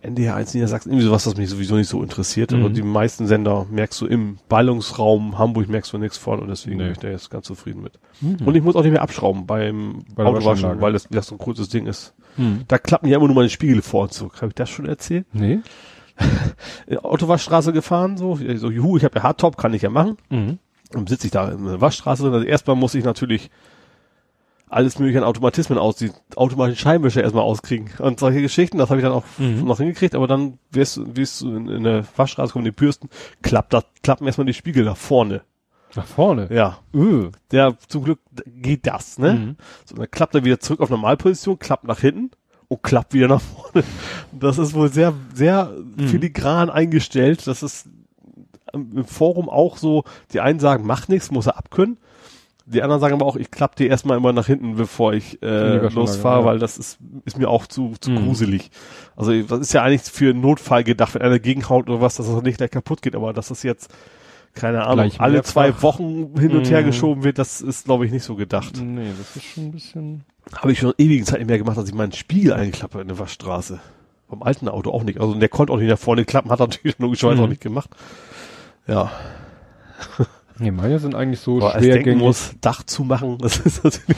NDR 0.00 0.34
1 0.36 0.52
Niedersachsen, 0.54 0.90
irgendwie 0.90 1.06
sowas, 1.06 1.24
das 1.24 1.36
mich 1.36 1.48
sowieso 1.48 1.76
nicht 1.76 1.88
so 1.88 2.02
interessiert. 2.02 2.52
Aber 2.52 2.68
Mhm. 2.70 2.74
die 2.74 2.82
meisten 2.82 3.26
Sender 3.26 3.66
merkst 3.70 4.00
du 4.00 4.06
im 4.06 4.38
Ballungsraum 4.48 5.38
Hamburg 5.38 5.68
merkst 5.68 5.92
du 5.92 5.98
nichts 5.98 6.16
von 6.18 6.40
und 6.40 6.48
deswegen 6.48 6.76
Nee. 6.78 6.84
bin 6.84 6.92
ich 6.92 6.98
da 6.98 7.08
jetzt 7.08 7.30
ganz 7.30 7.46
zufrieden 7.46 7.82
mit. 7.82 7.98
Mhm. 8.20 8.38
Und 8.46 8.54
ich 8.54 8.62
muss 8.62 8.74
auch 8.74 8.82
nicht 8.82 8.92
mehr 8.92 9.02
abschrauben 9.02 9.46
beim 9.46 10.04
Bei 10.14 10.24
Autowaschen, 10.24 10.80
weil 10.80 10.92
das, 10.92 11.06
das 11.10 11.26
so 11.28 11.34
ein 11.36 11.38
kurzes 11.38 11.68
Ding 11.68 11.86
ist. 11.86 12.14
Mhm. 12.36 12.62
Da 12.68 12.78
klappen 12.78 13.06
ja 13.08 13.16
immer 13.18 13.26
nur 13.26 13.36
meine 13.36 13.50
Spiegel 13.50 13.80
vor 13.82 14.02
und 14.04 14.12
zurück. 14.12 14.36
Habe 14.36 14.48
ich 14.48 14.54
das 14.54 14.68
schon 14.70 14.86
erzählt? 14.86 15.26
Nee. 15.32 15.60
In 16.86 16.98
Autowaschstraße 16.98 17.72
gefahren, 17.72 18.16
so, 18.16 18.36
so 18.56 18.70
juhu, 18.70 18.96
ich 18.96 19.04
habe 19.04 19.16
ja 19.16 19.22
Hardtop, 19.22 19.56
kann 19.56 19.72
ich 19.74 19.82
ja 19.82 19.90
machen. 19.90 20.16
Mhm. 20.30 20.58
Dann 20.90 21.06
sitze 21.06 21.26
ich 21.26 21.30
da 21.32 21.48
in 21.50 21.64
der 21.64 21.80
Waschstraße 21.80 22.22
drin. 22.24 22.34
Also 22.34 22.46
erstmal 22.46 22.76
muss 22.76 22.94
ich 22.94 23.04
natürlich 23.04 23.50
alles 24.72 24.98
mögliche 24.98 25.18
an 25.18 25.24
Automatismen 25.24 25.78
aus, 25.78 25.96
die 25.96 26.10
automatischen 26.36 26.78
Scheinwischer 26.80 27.22
erstmal 27.22 27.44
auskriegen. 27.44 27.90
Und 27.98 28.18
solche 28.20 28.40
Geschichten, 28.40 28.78
das 28.78 28.90
habe 28.90 29.00
ich 29.00 29.04
dann 29.04 29.12
auch 29.12 29.24
Mhm. 29.38 29.64
noch 29.64 29.78
hingekriegt, 29.78 30.14
aber 30.14 30.26
dann 30.26 30.58
wirst 30.70 30.96
du, 30.96 31.16
wirst 31.16 31.42
du 31.42 31.54
in, 31.54 31.68
in 31.68 31.84
der 31.84 32.04
Waschstraße 32.16 32.52
kommen 32.52 32.64
die 32.64 32.70
Bürsten, 32.70 33.08
klappt 33.42 33.72
das, 33.74 33.84
klappen 34.02 34.26
erstmal 34.26 34.46
die 34.46 34.54
Spiegel 34.54 34.84
nach 34.84 34.96
vorne. 34.96 35.42
Nach 35.94 36.06
vorne. 36.06 36.48
Ja. 36.50 36.78
Öh. 36.94 37.28
Ja, 37.52 37.74
zum 37.86 38.04
Glück 38.04 38.18
geht 38.46 38.86
das, 38.86 39.18
ne? 39.18 39.34
Mhm. 39.34 39.56
So, 39.84 39.94
dann 39.96 40.10
klappt 40.10 40.34
er 40.34 40.44
wieder 40.44 40.58
zurück 40.58 40.80
auf 40.80 40.88
Normalposition, 40.88 41.58
klappt 41.58 41.84
nach 41.84 42.00
hinten 42.00 42.30
und 42.68 42.82
klappt 42.82 43.12
wieder 43.12 43.28
nach 43.28 43.42
vorne. 43.42 43.84
Das 44.32 44.56
ist 44.56 44.72
wohl 44.72 44.88
sehr, 44.90 45.12
sehr 45.34 45.70
Mhm. 45.96 46.08
filigran 46.08 46.70
eingestellt. 46.70 47.46
Das 47.46 47.62
ist 47.62 47.88
im 48.72 49.04
Forum 49.04 49.50
auch 49.50 49.76
so, 49.76 50.04
die 50.32 50.40
einen 50.40 50.60
sagen, 50.60 50.86
mach 50.86 51.08
nichts, 51.08 51.30
muss 51.30 51.46
er 51.46 51.58
abkönnen. 51.58 51.98
Die 52.66 52.82
anderen 52.82 53.00
sagen 53.00 53.14
aber 53.14 53.26
auch, 53.26 53.36
ich 53.36 53.50
klappe 53.50 53.74
die 53.76 53.86
erstmal 53.88 54.16
immer 54.16 54.32
nach 54.32 54.46
hinten, 54.46 54.76
bevor 54.76 55.12
ich 55.14 55.42
äh, 55.42 55.88
losfahre, 55.88 56.40
ja. 56.40 56.46
weil 56.46 56.58
das 56.58 56.78
ist, 56.78 56.98
ist 57.24 57.36
mir 57.38 57.48
auch 57.48 57.66
zu, 57.66 57.94
zu 58.00 58.10
Mhm. 58.12 58.16
gruselig. 58.26 58.70
Also 59.16 59.32
das 59.42 59.58
ist 59.60 59.72
ja 59.72 59.82
eigentlich 59.82 60.02
für 60.02 60.30
einen 60.30 60.40
Notfall 60.40 60.84
gedacht, 60.84 61.14
wenn 61.14 61.22
einer 61.22 61.38
gegenhaut 61.38 61.88
oder 61.88 62.00
was, 62.00 62.16
dass 62.16 62.26
das 62.26 62.42
nicht 62.42 62.58
gleich 62.58 62.70
kaputt 62.70 63.02
geht, 63.02 63.16
aber 63.16 63.32
dass 63.32 63.48
das 63.48 63.62
jetzt, 63.64 63.90
keine 64.54 64.82
Ahnung, 64.84 64.96
Gleich 64.96 65.20
alle 65.20 65.34
mehrfach. 65.34 65.50
zwei 65.52 65.82
Wochen 65.82 66.38
hin 66.38 66.54
und 66.56 66.70
her 66.70 66.82
Mhm. 66.82 66.86
geschoben 66.86 67.24
wird, 67.24 67.38
das 67.38 67.60
ist, 67.60 67.86
glaube 67.86 68.06
ich, 68.06 68.12
nicht 68.12 68.24
so 68.24 68.36
gedacht. 68.36 68.80
Nee, 68.82 69.10
das 69.18 69.34
ist 69.36 69.44
schon 69.44 69.64
ein 69.64 69.72
bisschen. 69.72 70.24
Habe 70.56 70.72
ich 70.72 70.78
schon 70.78 70.92
ewigen 70.98 71.24
Zeit 71.24 71.38
nicht 71.38 71.48
mehr 71.48 71.58
gemacht, 71.58 71.76
dass 71.76 71.88
ich 71.88 71.94
meinen 71.94 72.12
Spiegel 72.12 72.52
einklappe 72.52 73.00
in 73.00 73.08
der 73.08 73.18
Waschstraße. 73.18 73.80
Vom 74.28 74.42
alten 74.42 74.68
Auto 74.68 74.90
auch 74.92 75.02
nicht. 75.04 75.20
Also 75.20 75.34
der 75.34 75.48
konnte 75.48 75.72
auch 75.72 75.78
nicht 75.78 75.88
nach 75.88 75.98
vorne 75.98 76.24
klappen, 76.24 76.50
hat 76.50 76.60
er 76.60 76.66
natürlich 76.68 76.98
logischerweise 76.98 77.38
Mhm. 77.38 77.44
auch 77.44 77.48
nicht 77.48 77.60
gemacht. 77.62 77.90
Ja, 78.86 79.10
Nee, 80.58 80.70
meine 80.70 80.98
sind 80.98 81.14
eigentlich 81.14 81.40
so 81.40 81.56
aber 81.58 81.74
als 81.74 81.82
denken 81.84 82.18
muss, 82.18 82.54
Dach 82.60 82.82
zumachen, 82.84 83.38
das 83.38 83.58
ist 83.60 83.82
natürlich 83.84 84.16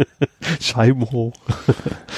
Scheiben 0.60 1.10
hoch. 1.10 1.32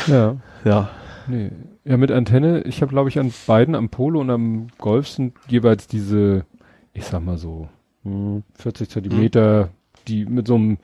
Ja. 0.07 0.37
Ja. 0.65 0.91
Nee. 1.27 1.51
Ja, 1.85 1.97
mit 1.97 2.11
Antenne, 2.11 2.63
ich 2.63 2.83
habe 2.83 2.91
glaube 2.91 3.09
ich 3.09 3.19
an 3.19 3.33
beiden, 3.47 3.75
am 3.75 3.89
Polo 3.89 4.21
und 4.21 4.31
am 4.31 4.69
Golf 4.79 5.09
sind 5.09 5.35
jeweils 5.49 5.87
diese, 5.87 6.45
ich 6.93 7.05
sag 7.05 7.25
mal 7.25 7.39
so, 7.39 7.69
hm, 8.05 8.43
40 8.55 8.89
Zentimeter, 8.91 9.71
die 10.09 10.27
mit 10.27 10.47
so 10.47 10.55
einem 10.57 10.79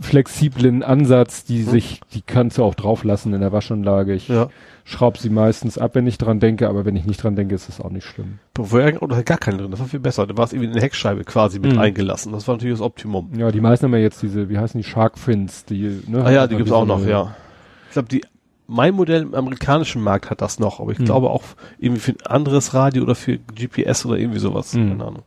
flexiblen 0.00 0.82
Ansatz, 0.82 1.44
die 1.44 1.60
Mhm. 1.60 1.68
sich, 1.70 2.00
die 2.14 2.22
kannst 2.22 2.58
du 2.58 2.64
auch 2.64 2.74
drauf 2.74 3.04
lassen 3.04 3.32
in 3.34 3.40
der 3.40 3.52
Waschanlage. 3.52 4.14
Ich 4.14 4.28
Ja. 4.28 4.48
Schraub 4.84 5.18
sie 5.18 5.30
meistens 5.30 5.78
ab, 5.78 5.94
wenn 5.94 6.06
ich 6.06 6.18
dran 6.18 6.40
denke, 6.40 6.68
aber 6.68 6.84
wenn 6.84 6.96
ich 6.96 7.04
nicht 7.04 7.22
dran 7.22 7.36
denke, 7.36 7.54
ist 7.54 7.68
es 7.68 7.80
auch 7.80 7.90
nicht 7.90 8.04
schlimm. 8.04 8.38
Vorher 8.60 8.94
hat 9.00 9.26
gar 9.26 9.38
keine 9.38 9.58
drin, 9.58 9.70
das 9.70 9.80
war 9.80 9.86
viel 9.86 10.00
besser. 10.00 10.26
Da 10.26 10.36
war 10.36 10.44
es 10.44 10.52
irgendwie 10.52 10.68
in 10.68 10.72
der 10.74 10.82
Heckscheibe 10.82 11.24
quasi 11.24 11.58
mit 11.58 11.72
Mhm. 11.74 11.78
eingelassen. 11.78 12.32
Das 12.32 12.46
war 12.48 12.56
natürlich 12.56 12.74
das 12.78 12.84
Optimum. 12.84 13.30
Ja, 13.36 13.50
die 13.52 13.60
meisten 13.60 13.84
haben 13.86 13.92
ja 13.94 14.00
jetzt 14.00 14.22
diese, 14.22 14.48
wie 14.48 14.58
heißen 14.58 14.80
die, 14.80 14.86
Shark 14.88 15.18
Fins, 15.18 15.64
die, 15.64 16.02
ne? 16.08 16.24
Ah 16.24 16.30
ja, 16.30 16.46
die 16.46 16.56
gibt's 16.56 16.72
auch 16.72 16.84
noch, 16.86 17.00
eine- 17.00 17.10
ja. 17.10 17.34
Ich 17.88 17.92
glaube, 17.92 18.08
die 18.08 18.22
mein 18.68 18.94
Modell 18.94 19.22
im 19.22 19.34
amerikanischen 19.34 20.02
Markt 20.02 20.30
hat 20.30 20.40
das 20.40 20.58
noch, 20.58 20.80
aber 20.80 20.92
ich 20.92 20.98
Mhm. 20.98 21.04
glaube 21.04 21.30
auch 21.30 21.42
irgendwie 21.78 22.00
für 22.00 22.12
ein 22.12 22.26
anderes 22.26 22.72
Radio 22.74 23.02
oder 23.02 23.14
für 23.14 23.36
GPS 23.38 24.06
oder 24.06 24.16
irgendwie 24.16 24.38
sowas. 24.38 24.72
Mhm. 24.74 24.88
Keine 24.90 25.04
Ahnung. 25.04 25.22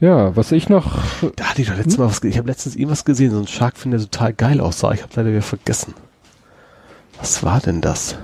Ja, 0.00 0.36
was 0.36 0.52
ich 0.52 0.68
noch, 0.68 0.98
Da 1.36 1.44
hatte 1.46 1.62
ich 1.62 1.68
doch 1.68 1.76
letztes 1.76 1.96
Mal 1.98 2.06
was 2.06 2.22
Ich 2.22 2.36
habe 2.38 2.48
letztens 2.48 2.76
irgendwas 2.76 3.04
gesehen, 3.04 3.30
so 3.30 3.38
ein 3.38 3.46
Sharkfin, 3.46 3.90
der 3.92 4.00
total 4.00 4.32
geil 4.34 4.60
aussah. 4.60 4.92
Ich 4.92 5.02
habe 5.02 5.12
leider 5.16 5.30
wieder 5.30 5.42
vergessen. 5.42 5.94
Was 7.18 7.42
war 7.42 7.60
denn 7.60 7.80
das? 7.80 8.16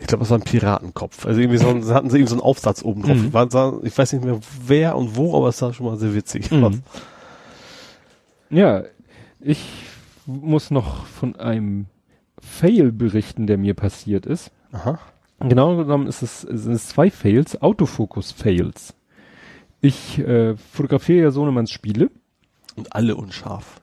Ich 0.00 0.06
glaube, 0.06 0.22
das 0.22 0.30
war 0.30 0.38
ein 0.38 0.44
Piratenkopf. 0.44 1.24
Also 1.26 1.40
irgendwie 1.40 1.58
so 1.58 1.68
ein, 1.68 1.84
hatten 1.94 2.10
sie 2.10 2.18
irgendwie 2.18 2.30
so 2.30 2.34
einen 2.36 2.42
Aufsatz 2.42 2.82
oben 2.82 3.02
drauf. 3.02 3.16
Mhm. 3.16 3.32
War, 3.32 3.50
sah, 3.50 3.74
ich 3.82 3.96
weiß 3.96 4.12
nicht 4.12 4.24
mehr 4.24 4.38
wer 4.66 4.96
und 4.96 5.16
wo, 5.16 5.36
aber 5.36 5.48
es 5.48 5.58
sah 5.58 5.72
schon 5.72 5.86
mal 5.86 5.96
sehr 5.96 6.14
witzig 6.14 6.50
aus. 6.52 6.74
Mhm. 6.74 6.82
Ja, 8.50 8.82
ich 9.40 9.64
muss 10.26 10.70
noch 10.70 11.06
von 11.06 11.36
einem 11.36 11.86
Fail 12.40 12.92
berichten, 12.92 13.46
der 13.46 13.56
mir 13.58 13.74
passiert 13.74 14.26
ist. 14.26 14.50
Aha. 14.72 14.98
Genau 15.40 15.76
genommen 15.76 16.06
ist 16.06 16.22
es, 16.22 16.42
sind 16.42 16.72
es 16.72 16.88
zwei 16.88 17.10
Fails, 17.10 17.60
Autofokus-Fails. 17.60 18.94
Ich 19.80 20.18
äh, 20.18 20.56
fotografiere 20.56 21.24
ja 21.24 21.30
Sohnemanns 21.30 21.70
Spiele, 21.70 22.10
Und 22.76 22.94
alle 22.94 23.16
unscharf. 23.16 23.80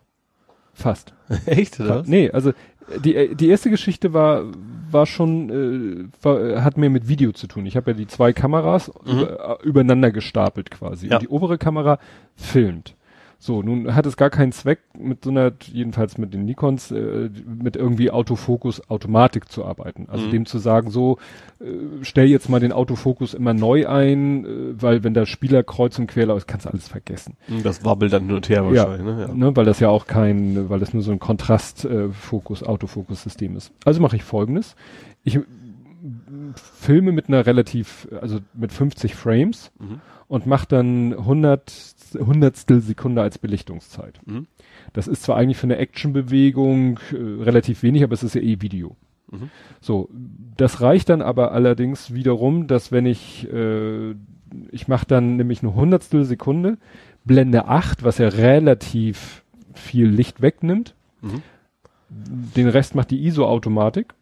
fast. 0.74 1.14
Echt, 1.46 1.80
oder? 1.80 2.04
Nee, 2.06 2.32
also 2.32 2.54
die, 3.00 3.16
äh, 3.16 3.36
die 3.36 3.50
erste 3.50 3.70
Geschichte 3.70 4.14
war, 4.14 4.44
war 4.92 5.06
schon, 5.06 5.50
äh, 5.50 6.24
war, 6.24 6.42
äh, 6.42 6.62
hat 6.62 6.78
mehr 6.78 6.90
mit 6.90 7.08
Video 7.08 7.32
zu 7.32 7.48
tun. 7.48 7.66
Ich 7.66 7.76
habe 7.78 7.92
ja 7.92 7.98
die 7.98 8.08
zwei 8.08 8.34
Kameras 8.34 8.92
Mhm. 9.06 9.12
über, 9.20 9.60
äh, 9.62 9.68
übereinander 9.68 10.12
gestapelt 10.12 10.72
quasi. 10.72 11.08
Ja. 11.08 11.16
Und 11.16 11.22
die 11.24 11.28
obere 11.30 11.58
Kamera 11.58 12.00
filmt. 12.36 12.96
So, 13.44 13.64
nun 13.64 13.96
hat 13.96 14.06
es 14.06 14.18
gar 14.18 14.30
keinen 14.30 14.52
Zweck, 14.52 14.82
mit 14.96 15.24
so 15.24 15.32
einer, 15.32 15.52
jedenfalls 15.74 16.20
mit 16.20 16.32
den 16.32 16.46
Nikons, 16.46 16.92
äh, 16.92 17.32
mit 17.48 17.76
irgendwie 17.76 18.12
Autofokus 18.12 18.88
Automatik 18.88 19.50
zu 19.50 19.66
arbeiten. 19.66 20.06
Also 20.10 20.28
Mhm. 20.28 20.32
dem 20.32 20.46
zu 20.46 20.60
sagen, 20.60 20.92
so, 20.92 21.18
äh, 21.60 21.66
stell 22.04 22.28
jetzt 22.28 22.50
mal 22.50 22.60
den 22.60 22.72
Autofokus 22.72 23.34
immer 23.34 23.56
neu 23.56 23.88
ein, 23.88 24.46
äh, 24.46 24.50
weil 24.80 25.04
wenn 25.04 25.16
der 25.16 25.26
Spieler 25.26 25.64
kreuz 25.64 25.98
und 25.98 26.06
quer 26.06 26.28
läuft, 26.28 26.48
kannst 26.48 26.68
du 26.68 26.70
alles 26.70 26.88
vergessen. 26.88 27.36
Das 27.64 27.84
wabbelt 27.84 28.14
dann 28.14 28.28
hin 28.28 28.36
und 28.36 28.48
her 28.48 28.64
wahrscheinlich, 28.64 29.02
ne? 29.02 29.22
Ja. 29.28 29.34
Ne, 29.34 29.56
weil 29.56 29.66
das 29.66 29.80
ja 29.80 29.90
auch 29.90 30.06
kein, 30.06 30.70
weil 30.70 30.80
das 30.80 30.94
nur 30.94 31.02
so 31.02 31.12
ein 31.12 31.18
Kontrastfokus, 31.18 32.62
Autofokus-System 32.62 33.56
ist. 33.56 33.72
Also 33.86 34.02
mache 34.02 34.18
ich 34.18 34.24
folgendes. 34.24 34.76
Ich 35.24 35.38
äh, 35.38 35.42
filme 36.56 37.12
mit 37.12 37.28
einer 37.28 37.46
relativ, 37.46 38.08
also 38.22 38.40
mit 38.54 38.72
50 38.72 39.16
Frames 39.16 39.72
Mhm. 39.80 40.00
und 40.28 40.46
mache 40.48 40.68
dann 40.68 41.14
100, 41.14 41.70
Hundertstel 42.16 42.82
Sekunde 42.82 43.22
als 43.22 43.38
Belichtungszeit. 43.38 44.20
Mhm. 44.26 44.48
Das 44.94 45.08
ist 45.08 45.24
zwar 45.24 45.38
eigentlich 45.38 45.58
für 45.58 45.68
eine 45.68 45.78
Actionbewegung 45.78 47.00
äh, 47.12 47.44
relativ 47.44 47.84
wenig, 47.84 48.04
aber 48.04 48.14
es 48.14 48.24
ist 48.24 48.36
ja 48.36 48.42
eh 48.42 48.62
Video. 48.62 48.96
Mhm. 49.30 49.50
So, 49.80 50.10
das 50.58 50.82
reicht 50.82 51.10
dann 51.10 51.22
aber 51.22 51.52
allerdings 51.52 52.14
wiederum, 52.14 52.68
dass 52.68 52.92
wenn 52.92 53.06
ich, 53.06 53.52
äh, 53.52 54.12
ich 54.72 54.88
mache 54.88 55.06
dann 55.06 55.38
nämlich 55.38 55.64
eine 55.64 55.76
Hundertstel 55.76 56.26
Sekunde, 56.26 56.78
Blende 57.24 57.66
8, 57.66 58.04
was 58.04 58.18
ja 58.18 58.28
relativ 58.28 59.44
viel 59.74 60.08
Licht 60.08 60.42
wegnimmt. 60.42 60.96
Mhm. 61.22 61.42
Den 62.10 62.68
Rest 62.68 62.96
macht 62.96 63.12
die 63.12 63.26
ISO-Automatik. 63.26 64.14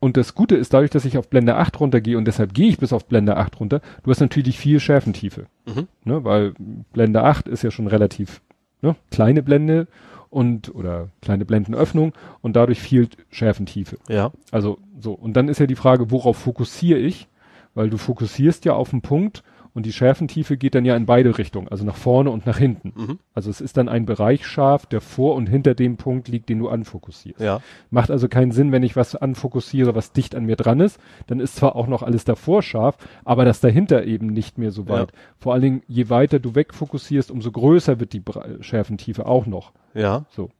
Und 0.00 0.16
das 0.16 0.34
Gute 0.34 0.56
ist, 0.56 0.72
dadurch, 0.72 0.90
dass 0.90 1.04
ich 1.04 1.18
auf 1.18 1.28
Blende 1.28 1.56
8 1.56 1.78
runtergehe 1.78 2.16
und 2.16 2.24
deshalb 2.24 2.54
gehe 2.54 2.68
ich 2.68 2.78
bis 2.78 2.92
auf 2.92 3.06
Blende 3.06 3.36
8 3.36 3.60
runter, 3.60 3.82
du 4.02 4.10
hast 4.10 4.20
natürlich 4.20 4.58
viel 4.58 4.80
Schärfentiefe. 4.80 5.46
Mhm. 5.66 5.88
Ne, 6.04 6.24
weil 6.24 6.54
Blende 6.92 7.22
8 7.22 7.46
ist 7.46 7.62
ja 7.62 7.70
schon 7.70 7.86
relativ 7.86 8.40
ne, 8.80 8.96
kleine 9.10 9.42
Blende 9.42 9.86
und 10.30 10.74
oder 10.74 11.08
kleine 11.20 11.44
Blendenöffnung 11.44 12.14
und 12.40 12.56
dadurch 12.56 12.80
viel 12.80 13.08
Schärfentiefe. 13.30 13.98
Ja. 14.08 14.32
Also 14.50 14.78
so. 14.98 15.12
Und 15.12 15.34
dann 15.34 15.48
ist 15.48 15.60
ja 15.60 15.66
die 15.66 15.76
Frage, 15.76 16.10
worauf 16.10 16.38
fokussiere 16.38 16.98
ich? 16.98 17.28
Weil 17.74 17.90
du 17.90 17.98
fokussierst 17.98 18.64
ja 18.64 18.72
auf 18.72 18.92
einen 18.92 19.02
Punkt 19.02 19.42
und 19.74 19.86
die 19.86 19.92
Schärfentiefe 19.92 20.56
geht 20.56 20.74
dann 20.74 20.84
ja 20.84 20.96
in 20.96 21.06
beide 21.06 21.38
Richtungen, 21.38 21.68
also 21.68 21.84
nach 21.84 21.96
vorne 21.96 22.30
und 22.30 22.46
nach 22.46 22.58
hinten. 22.58 22.92
Mhm. 22.96 23.18
Also 23.34 23.50
es 23.50 23.60
ist 23.60 23.76
dann 23.76 23.88
ein 23.88 24.06
Bereich 24.06 24.46
scharf, 24.46 24.86
der 24.86 25.00
vor 25.00 25.34
und 25.36 25.46
hinter 25.46 25.74
dem 25.74 25.96
Punkt 25.96 26.28
liegt, 26.28 26.48
den 26.48 26.58
du 26.58 26.68
anfokussierst. 26.68 27.40
Ja. 27.40 27.60
Macht 27.90 28.10
also 28.10 28.28
keinen 28.28 28.52
Sinn, 28.52 28.72
wenn 28.72 28.82
ich 28.82 28.96
was 28.96 29.14
anfokussiere, 29.14 29.94
was 29.94 30.12
dicht 30.12 30.34
an 30.34 30.44
mir 30.46 30.56
dran 30.56 30.80
ist, 30.80 30.98
dann 31.26 31.40
ist 31.40 31.56
zwar 31.56 31.76
auch 31.76 31.86
noch 31.86 32.02
alles 32.02 32.24
davor 32.24 32.62
scharf, 32.62 32.96
aber 33.24 33.44
das 33.44 33.60
dahinter 33.60 34.04
eben 34.04 34.26
nicht 34.26 34.58
mehr 34.58 34.70
so 34.72 34.88
weit. 34.88 35.12
Vor 35.38 35.52
allen 35.52 35.62
Dingen, 35.62 35.82
je 35.86 36.10
weiter 36.10 36.38
du 36.38 36.54
wegfokussierst, 36.54 37.30
umso 37.30 37.52
größer 37.52 38.00
wird 38.00 38.12
die 38.12 38.20
Bre- 38.20 38.62
Schärfentiefe 38.62 39.26
auch 39.26 39.46
noch. 39.46 39.72
Ja. 39.94 40.24
So. 40.30 40.50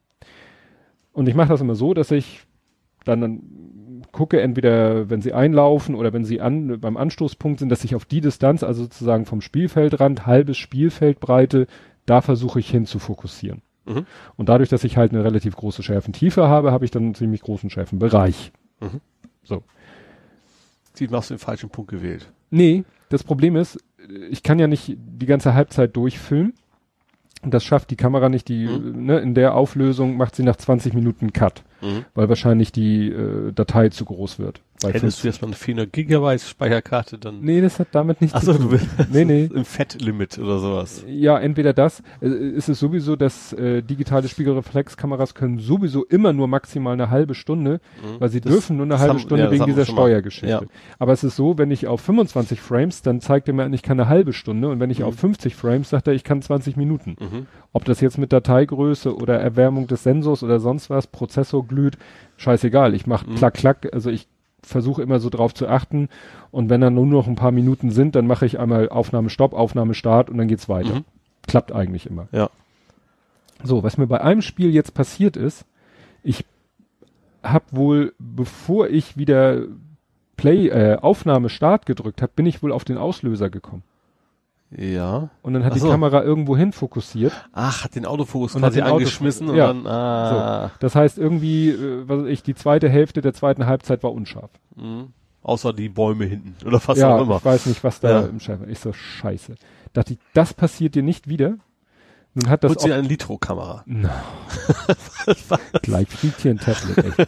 Und 1.13 1.29
ich 1.29 1.35
mache 1.35 1.49
das 1.49 1.61
immer 1.61 1.75
so, 1.75 1.95
dass 1.95 2.11
ich 2.11 2.45
dann 3.05 3.41
gucke, 4.13 4.41
entweder 4.41 5.11
wenn 5.11 5.21
sie 5.21 5.33
einlaufen 5.33 5.95
oder 5.95 6.13
wenn 6.13 6.25
sie 6.25 6.41
an, 6.41 6.81
beim 6.81 6.97
Anstoßpunkt 6.97 7.61
sind, 7.61 7.69
dass 7.69 7.85
ich 7.85 7.95
auf 7.95 8.05
die 8.05 8.21
Distanz, 8.21 8.63
also 8.63 8.83
sozusagen 8.83 9.27
vom 9.27 9.41
Spielfeldrand, 9.41 10.27
halbes 10.27 10.59
Spielfeldbreite, 10.59 11.67
da 12.07 12.21
versuche 12.21 12.61
ich 12.61 12.71
hin 12.71 12.87
zu 12.87 12.99
fokussieren. 12.99 13.63
Mhm. 13.87 14.07
Und 14.37 14.49
dadurch, 14.49 14.69
dass 14.69 14.85
ich 14.85 14.97
halt 14.97 15.13
eine 15.13 15.25
relativ 15.25 15.57
große 15.57 15.83
Schärfentiefe 15.83 16.49
habe, 16.49 16.73
habe 16.73 16.85
ich 16.85 16.91
dann 16.91 17.05
einen 17.05 17.15
ziemlich 17.15 17.43
großen 17.43 17.71
Schärfenbereich. 17.71 18.53
Mhm. 18.81 19.01
So. 19.43 19.63
Sie 20.95 21.09
machst 21.09 21.31
du 21.31 21.35
den 21.35 21.41
falschen 21.41 21.71
Punkt 21.71 21.91
gewählt. 21.91 22.33
Nee, 22.51 22.85
das 23.09 23.25
Problem 23.25 23.57
ist, 23.57 23.79
ich 24.31 24.43
kann 24.43 24.59
ja 24.59 24.67
nicht 24.67 24.97
die 24.97 25.27
ganze 25.27 25.55
Halbzeit 25.55 25.97
durchfilmen. 25.97 26.55
Das 27.43 27.65
schafft 27.65 27.91
die 27.91 27.97
Kamera 27.97 28.29
nicht, 28.29 28.49
die, 28.49 28.67
mhm. 28.67 29.07
ne, 29.07 29.19
in 29.19 29.35
der 29.35 29.55
Auflösung 29.55 30.17
macht 30.17 30.37
sie 30.37 30.43
nach 30.43 30.57
20 30.57 30.93
Minuten 30.93 31.33
Cut, 31.33 31.63
mhm. 31.81 32.05
weil 32.15 32.29
wahrscheinlich 32.29 32.71
die 32.73 33.09
äh, 33.09 33.53
Datei 33.53 33.89
zu 33.89 34.05
groß 34.05 34.39
wird. 34.39 34.61
Hättest 34.83 35.23
du 35.23 35.29
jetzt 35.29 35.43
mal 35.43 35.49
eine 35.49 35.57
400 35.57 35.93
Gigabyte 35.93 36.41
Speicherkarte, 36.41 37.19
dann. 37.19 37.41
Nee, 37.41 37.61
das 37.61 37.79
hat 37.79 37.89
damit 37.93 38.21
nichts 38.21 38.35
Achso, 38.35 38.55
zu 38.55 38.59
tun. 38.59 38.81
du 38.99 39.05
nee, 39.11 39.25
nee. 39.25 39.45
im 39.55 39.65
Fettlimit 39.65 40.39
oder 40.39 40.59
sowas. 40.59 41.05
Ja, 41.07 41.39
entweder 41.39 41.73
das. 41.73 42.03
Äh, 42.23 42.29
ist 42.29 42.69
es 42.69 42.81
sowieso, 42.81 43.17
dass 43.17 43.53
äh, 43.53 43.83
digitale 43.83 44.29
Spiegelreflexkameras 44.29 45.35
können 45.35 45.59
sowieso 45.59 46.05
immer 46.05 46.33
nur 46.33 46.49
maximal 46.49 46.95
eine 46.95 47.11
halbe 47.11 47.35
Stunde, 47.35 47.81
mhm. 48.03 48.21
weil 48.21 48.31
sie 48.31 48.41
das, 48.41 48.53
dürfen 48.53 48.77
nur 48.79 48.87
eine 48.87 48.99
halbe 48.99 49.15
haben, 49.15 49.21
Stunde 49.21 49.45
ja, 49.45 49.51
wegen 49.51 49.67
dieser 49.67 49.85
Steuergeschichte. 49.85 50.49
Ja. 50.49 50.63
Aber 50.99 51.13
es 51.13 51.25
ist 51.25 51.37
so, 51.37 51.59
wenn 51.59 51.71
ich 51.71 51.87
auf 51.87 52.01
25 52.01 52.61
Frames, 52.61 53.03
dann 53.03 53.21
zeigt 53.21 53.49
er 53.49 53.55
mir 53.55 53.65
an, 53.65 53.73
ich 53.75 53.83
kann 53.83 54.01
eine 54.01 54.09
halbe 54.09 54.33
Stunde 54.33 54.69
und 54.69 54.81
wenn 54.81 54.91
ich 54.91 55.01
mhm. 55.01 55.07
auf 55.07 55.17
50 55.17 55.55
Frames, 55.55 55.91
sagt 55.91 56.07
er, 56.07 56.15
ich 56.15 56.25
kann 56.25 56.41
20 56.41 56.77
Minuten. 56.77 57.17
Mhm. 57.21 57.47
Ob 57.73 57.85
das 57.85 58.01
jetzt 58.01 58.19
mit 58.19 58.33
Dateigröße 58.33 59.15
oder 59.15 59.39
Erwärmung 59.39 59.87
des 59.87 60.03
Sensors 60.03 60.43
oder 60.43 60.59
sonst 60.59 60.91
was, 60.91 61.07
Prozessor 61.07 61.67
glüht, 61.67 61.99
scheißegal. 62.37 62.95
Ich 62.95 63.07
mache 63.07 63.29
mhm. 63.29 63.35
klack, 63.35 63.55
klack, 63.55 63.89
also 63.93 64.11
ich 64.11 64.29
versuche 64.63 65.03
immer 65.03 65.21
so 65.21 65.31
drauf 65.31 65.55
zu 65.55 65.69
achten. 65.69 66.09
Und 66.51 66.71
wenn 66.71 66.81
dann 66.81 66.95
nur 66.95 67.07
noch 67.07 67.27
ein 67.27 67.37
paar 67.37 67.53
Minuten 67.53 67.91
sind, 67.91 68.15
dann 68.15 68.27
mache 68.27 68.47
ich 68.47 68.59
einmal 68.59 68.89
Aufnahme 68.89 69.31
Stopp, 69.31 69.53
Aufnahme 69.53 69.95
Start 69.95 70.31
und 70.31 70.39
dann 70.39 70.49
geht's 70.49 70.69
weiter. 70.69 70.97
Mhm. 70.97 71.05
Klappt 71.47 71.73
eigentlich 71.73 72.07
immer. 72.07 72.29
Ja. 72.33 72.51
So, 73.63 73.83
was 73.83 73.99
mir 73.99 74.07
bei 74.07 74.21
einem 74.21 74.43
Spiel 74.43 74.71
jetzt 74.71 74.95
passiert 74.95 75.37
ist, 75.37 75.65
ich 76.23 76.45
habe 77.43 77.65
wohl, 77.73 78.15
bevor 78.19 78.89
ich 78.89 79.17
wieder 79.17 79.63
Play, 80.37 80.69
äh, 80.69 80.97
Aufnahme 80.97 81.49
Start 81.49 81.87
gedrückt 81.87 82.23
habe, 82.23 82.33
bin 82.35 82.47
ich 82.47 82.63
wohl 82.63 82.73
auf 82.73 82.85
den 82.85 82.99
Auslöser 82.99 83.51
gekommen. 83.51 83.83
Ja. 84.77 85.31
Und 85.43 85.55
dann 85.55 85.65
hat 85.65 85.75
so. 85.77 85.87
die 85.87 85.91
Kamera 85.91 86.23
irgendwo 86.23 86.57
hin 86.57 86.73
fokussiert. 86.73 87.33
Ach, 87.53 87.85
hat 87.85 87.97
den 87.97 88.07
Autofokus 88.07 88.55
und 88.55 88.63
quasi 88.63 88.81
angeschmissen 88.81 89.49
und 89.49 89.57
ja. 89.57 89.69
dann, 89.69 89.87
ah. 89.87 90.69
So. 90.69 90.73
Das 90.81 90.95
heißt 90.95 91.19
irgendwie, 91.19 91.71
äh, 91.71 92.09
was 92.09 92.21
weiß 92.21 92.29
ich, 92.29 92.43
die 92.43 92.55
zweite 92.55 92.89
Hälfte 92.89 93.21
der 93.21 93.35
zweiten 93.35 93.67
Halbzeit 93.67 94.03
war 94.03 94.13
unscharf. 94.13 94.51
Mhm. 94.77 95.09
Außer 95.43 95.73
die 95.73 95.89
Bäume 95.89 96.27
hinten 96.27 96.55
oder 96.67 96.81
fast 96.81 97.01
ja, 97.01 97.17
auch 97.17 97.23
immer. 97.23 97.39
ich 97.39 97.45
weiß 97.45 97.67
nicht, 97.67 97.83
was 97.83 98.01
da 98.01 98.21
ja. 98.21 98.27
im 98.27 98.41
Schärfer 98.41 98.69
Ich 98.69 98.79
so, 98.79 98.93
scheiße. 98.93 99.55
Dachte 99.93 100.13
ich, 100.13 100.19
das 100.35 100.55
passiert 100.55 100.95
dir 100.95 101.03
nicht 101.03 101.29
wieder. 101.29 101.57
Nun 102.35 102.49
hat 102.49 102.63
das. 102.63 102.73
Putzt 102.73 102.85
sie 102.85 102.93
eine 102.93 103.07
Litro-Kamera. 103.07 103.85
No. 103.87 104.09
Gleich 105.83 106.09
fliegt 106.09 106.41
hier 106.43 106.53
ein 106.53 106.59
Tablet, 106.59 107.19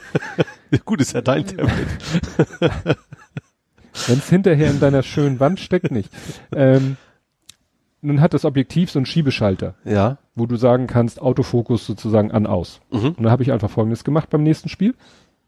echt. 0.71 0.85
Gut, 0.85 1.01
ist 1.01 1.13
ja 1.13 1.23
dein 1.23 1.45
Tablet. 1.45 1.89
Wenn 4.07 4.19
es 4.19 4.29
hinterher 4.29 4.71
in 4.71 4.81
deiner 4.81 5.03
schönen 5.03 5.41
Wand 5.41 5.59
steckt, 5.59 5.91
nicht. 5.91 6.11
Ähm, 6.55 6.97
nun 8.03 8.21
hat 8.21 8.35
das 8.35 8.45
Objektiv 8.45 8.91
so 8.91 8.99
einen 8.99 9.07
Schiebeschalter. 9.07 9.75
Ja. 9.85 10.19
Wo 10.35 10.47
du 10.47 10.57
sagen 10.57 10.87
kannst, 10.87 11.23
Autofokus 11.23 11.87
sozusagen 11.87 12.33
an 12.33 12.47
aus. 12.47 12.81
Mhm. 12.91 13.09
Und 13.09 13.23
dann 13.23 13.31
habe 13.31 13.43
ich 13.43 13.53
einfach 13.53 13.71
folgendes 13.71 14.05
gemacht 14.05 14.29
beim 14.29 14.43
nächsten 14.43 14.69
Spiel. 14.69 14.95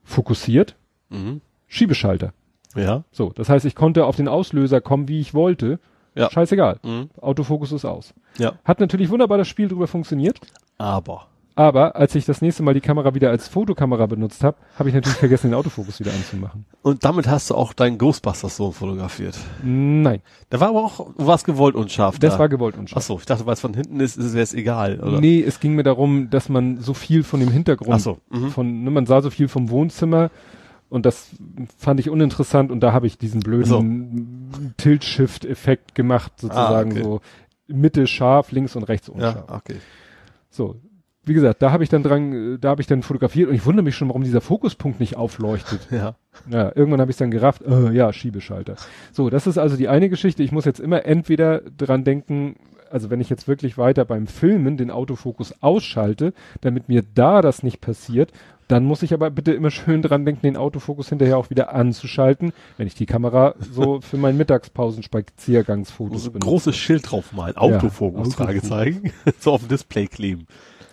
Fokussiert, 0.04 0.76
mhm. 1.10 1.40
Schiebeschalter. 1.66 2.32
Ja. 2.76 3.04
So, 3.10 3.30
das 3.30 3.48
heißt, 3.48 3.64
ich 3.64 3.74
konnte 3.74 4.06
auf 4.06 4.16
den 4.16 4.28
Auslöser 4.28 4.80
kommen, 4.80 5.08
wie 5.08 5.20
ich 5.20 5.34
wollte. 5.34 5.78
Ja. 6.14 6.30
Scheißegal. 6.30 6.78
Mhm. 6.82 7.10
Autofokus 7.20 7.72
ist 7.72 7.84
aus. 7.84 8.14
Ja. 8.38 8.52
Hat 8.64 8.80
natürlich 8.80 9.10
wunderbar 9.10 9.38
das 9.38 9.48
Spiel 9.48 9.68
drüber 9.68 9.88
funktioniert. 9.88 10.40
Aber. 10.78 11.26
Aber 11.56 11.94
als 11.94 12.14
ich 12.16 12.24
das 12.24 12.42
nächste 12.42 12.64
Mal 12.64 12.74
die 12.74 12.80
Kamera 12.80 13.14
wieder 13.14 13.30
als 13.30 13.46
Fotokamera 13.46 14.06
benutzt 14.06 14.42
habe, 14.42 14.56
habe 14.76 14.88
ich 14.88 14.94
natürlich 14.94 15.18
vergessen, 15.18 15.50
den 15.50 15.54
Autofokus 15.54 16.00
wieder 16.00 16.12
anzumachen. 16.12 16.64
Und 16.82 17.04
damit 17.04 17.28
hast 17.28 17.50
du 17.50 17.54
auch 17.54 17.72
deinen 17.72 17.96
Ghostbusters-Sohn 17.96 18.72
fotografiert? 18.72 19.38
Nein. 19.62 20.20
Da 20.50 20.58
war 20.58 20.70
aber 20.70 20.84
auch, 20.84 21.10
warst 21.16 21.44
gewollt 21.44 21.76
unscharf. 21.76 22.18
Das 22.18 22.34
da. 22.34 22.38
war 22.40 22.48
gewollt 22.48 22.76
unscharf. 22.76 22.98
Ach 22.98 23.06
so, 23.06 23.18
ich 23.18 23.26
dachte, 23.26 23.46
weil 23.46 23.54
es 23.54 23.60
von 23.60 23.72
hinten 23.72 24.00
ist, 24.00 24.18
wäre 24.18 24.42
es 24.42 24.52
egal, 24.52 24.98
oder? 24.98 25.20
Nee, 25.20 25.42
es 25.42 25.60
ging 25.60 25.74
mir 25.74 25.84
darum, 25.84 26.28
dass 26.28 26.48
man 26.48 26.78
so 26.78 26.92
viel 26.92 27.22
von 27.22 27.38
dem 27.38 27.50
Hintergrund, 27.50 27.94
Ach 27.94 28.00
so, 28.00 28.18
mhm. 28.30 28.50
von, 28.50 28.82
ne, 28.82 28.90
man 28.90 29.06
sah 29.06 29.22
so 29.22 29.30
viel 29.30 29.46
vom 29.46 29.70
Wohnzimmer 29.70 30.30
und 30.88 31.06
das 31.06 31.28
fand 31.78 32.00
ich 32.00 32.10
uninteressant 32.10 32.72
und 32.72 32.80
da 32.80 32.92
habe 32.92 33.06
ich 33.06 33.16
diesen 33.16 33.40
blöden 33.40 34.50
so. 34.50 34.64
Tilt-Shift-Effekt 34.76 35.94
gemacht, 35.94 36.32
sozusagen 36.40 36.90
ah, 36.90 36.94
okay. 36.94 37.02
so 37.02 37.20
Mitte 37.68 38.06
scharf, 38.08 38.50
links 38.50 38.74
und 38.74 38.82
rechts 38.84 39.08
unscharf. 39.08 39.44
Ja, 39.48 39.54
okay. 39.54 39.76
So, 40.50 40.76
wie 41.26 41.34
gesagt, 41.34 41.62
da 41.62 41.72
habe 41.72 41.82
ich 41.82 41.88
dann 41.88 42.02
dran, 42.02 42.58
da 42.60 42.70
habe 42.70 42.80
ich 42.80 42.86
dann 42.86 43.02
fotografiert 43.02 43.48
und 43.48 43.54
ich 43.54 43.64
wundere 43.64 43.84
mich 43.84 43.96
schon, 43.96 44.08
warum 44.08 44.24
dieser 44.24 44.40
Fokuspunkt 44.40 45.00
nicht 45.00 45.16
aufleuchtet. 45.16 45.80
Ja. 45.94 46.16
Ja, 46.50 46.72
irgendwann 46.74 47.00
habe 47.00 47.12
ich 47.12 47.16
dann 47.16 47.30
gerafft, 47.30 47.62
äh, 47.62 47.92
ja, 47.92 48.12
Schiebeschalter. 48.12 48.74
So, 49.12 49.30
das 49.30 49.46
ist 49.46 49.56
also 49.56 49.76
die 49.76 49.86
eine 49.86 50.08
Geschichte. 50.08 50.42
Ich 50.42 50.50
muss 50.50 50.64
jetzt 50.64 50.80
immer 50.80 51.04
entweder 51.04 51.60
dran 51.60 52.02
denken, 52.02 52.56
also 52.90 53.08
wenn 53.10 53.20
ich 53.20 53.30
jetzt 53.30 53.46
wirklich 53.46 53.78
weiter 53.78 54.04
beim 54.04 54.26
Filmen 54.26 54.76
den 54.76 54.90
Autofokus 54.90 55.54
ausschalte, 55.62 56.32
damit 56.60 56.88
mir 56.88 57.04
da 57.14 57.40
das 57.40 57.62
nicht 57.62 57.80
passiert, 57.80 58.32
dann 58.68 58.84
muss 58.84 59.02
ich 59.02 59.12
aber 59.12 59.30
bitte 59.30 59.52
immer 59.52 59.70
schön 59.70 60.02
dran 60.02 60.24
denken, 60.24 60.42
den 60.42 60.56
Autofokus 60.56 61.08
hinterher 61.08 61.36
auch 61.38 61.50
wieder 61.50 61.74
anzuschalten, 61.74 62.52
wenn 62.76 62.86
ich 62.86 62.94
die 62.94 63.06
Kamera 63.06 63.54
so 63.58 64.00
für 64.00 64.16
meinen 64.16 64.38
Mittagspausen-Spaziergangsfotos 64.38 66.24
benutze. 66.24 66.48
Großes 66.48 66.76
Schild 66.76 67.10
drauf 67.10 67.32
malen, 67.32 67.56
Autofokus, 67.56 68.30
ja, 68.30 68.44
Fragezeichen, 68.44 69.12
so 69.38 69.52
auf 69.52 69.60
dem 69.60 69.68
Display 69.68 70.06
kleben. 70.06 70.46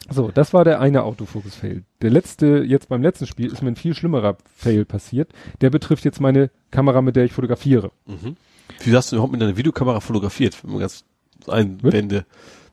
So, 0.10 0.30
das 0.32 0.54
war 0.54 0.66
der 0.66 0.80
eine 0.82 1.04
Autofokus-Fail. 1.04 1.84
Der 2.02 2.10
letzte, 2.10 2.64
jetzt 2.66 2.90
beim 2.90 3.02
letzten 3.02 3.28
Spiel, 3.28 3.52
ist 3.52 3.62
mir 3.62 3.70
ein 3.70 3.76
viel 3.76 3.94
schlimmerer 3.94 4.38
Fail 4.56 4.86
passiert. 4.86 5.32
Der 5.62 5.70
betrifft 5.70 6.06
jetzt 6.06 6.20
meine 6.20 6.50
Kamera, 6.70 7.02
mit 7.02 7.16
der 7.16 7.26
ich 7.26 7.34
fotografiere. 7.34 7.92
Mhm. 8.08 8.36
Wie 8.84 8.96
hast 8.96 9.12
du 9.12 9.16
überhaupt 9.16 9.32
mit 9.32 9.42
deiner 9.42 9.58
Videokamera 9.58 10.00
fotografiert, 10.00 10.64
wenn 10.64 10.72
man 10.72 10.82
ganz 10.82 11.04
einwende? 11.48 12.26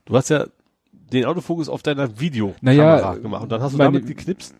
Du 0.05 0.17
hast 0.17 0.31
ja 0.31 0.47
den 1.13 1.25
Autofokus 1.25 1.69
auf 1.69 1.83
deiner 1.83 2.19
Videokamera 2.21 2.63
naja, 2.63 3.15
gemacht 3.15 3.43
und 3.43 3.53
dann 3.53 3.63
hast 3.63 3.75
du 3.75 3.79
damit 3.79 4.07
geknipst? 4.07 4.55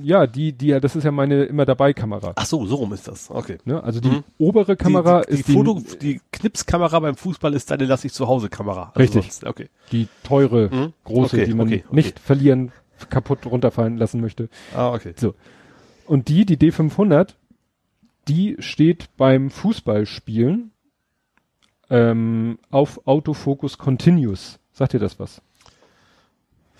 Ja, 0.00 0.26
die, 0.26 0.52
die, 0.52 0.78
das 0.80 0.96
ist 0.96 1.04
ja 1.04 1.10
meine 1.10 1.44
immer 1.44 1.64
dabei 1.64 1.92
Kamera. 1.92 2.32
Ach 2.36 2.46
so, 2.46 2.64
so 2.66 2.76
rum 2.76 2.92
ist 2.92 3.08
das. 3.08 3.30
Okay. 3.30 3.58
Ne? 3.64 3.82
Also 3.82 4.00
die 4.00 4.08
mhm. 4.08 4.24
obere 4.38 4.76
Kamera 4.76 5.22
die, 5.22 5.26
die, 5.26 5.40
ist 5.40 5.48
die 5.48 5.52
Foto, 5.52 5.82
die 6.00 6.20
Knipskamera 6.30 7.00
beim 7.00 7.16
Fußball 7.16 7.54
ist 7.54 7.70
deine 7.70 7.84
lass 7.84 8.04
ich 8.04 8.12
zu 8.12 8.28
Hause 8.28 8.48
Kamera. 8.48 8.92
Also 8.94 9.00
Richtig. 9.00 9.22
Sonst, 9.24 9.44
okay. 9.44 9.68
Die 9.90 10.08
teure, 10.22 10.68
mhm. 10.72 10.92
große, 11.04 11.36
okay, 11.36 11.46
die 11.46 11.54
man 11.54 11.66
okay, 11.66 11.84
okay. 11.86 11.94
nicht 11.94 12.18
verlieren, 12.18 12.72
kaputt 13.10 13.44
runterfallen 13.46 13.96
lassen 13.96 14.20
möchte. 14.20 14.48
Ah, 14.74 14.92
okay. 14.92 15.14
So. 15.16 15.34
Und 16.06 16.28
die, 16.28 16.44
die 16.44 16.56
D500, 16.56 17.34
die 18.28 18.56
steht 18.58 19.08
beim 19.16 19.50
Fußballspielen 19.50 20.70
ähm, 21.90 22.58
auf 22.70 23.06
Autofocus 23.06 23.78
Continuous. 23.78 24.58
Sagt 24.72 24.94
ihr 24.94 25.00
das 25.00 25.18
was? 25.18 25.42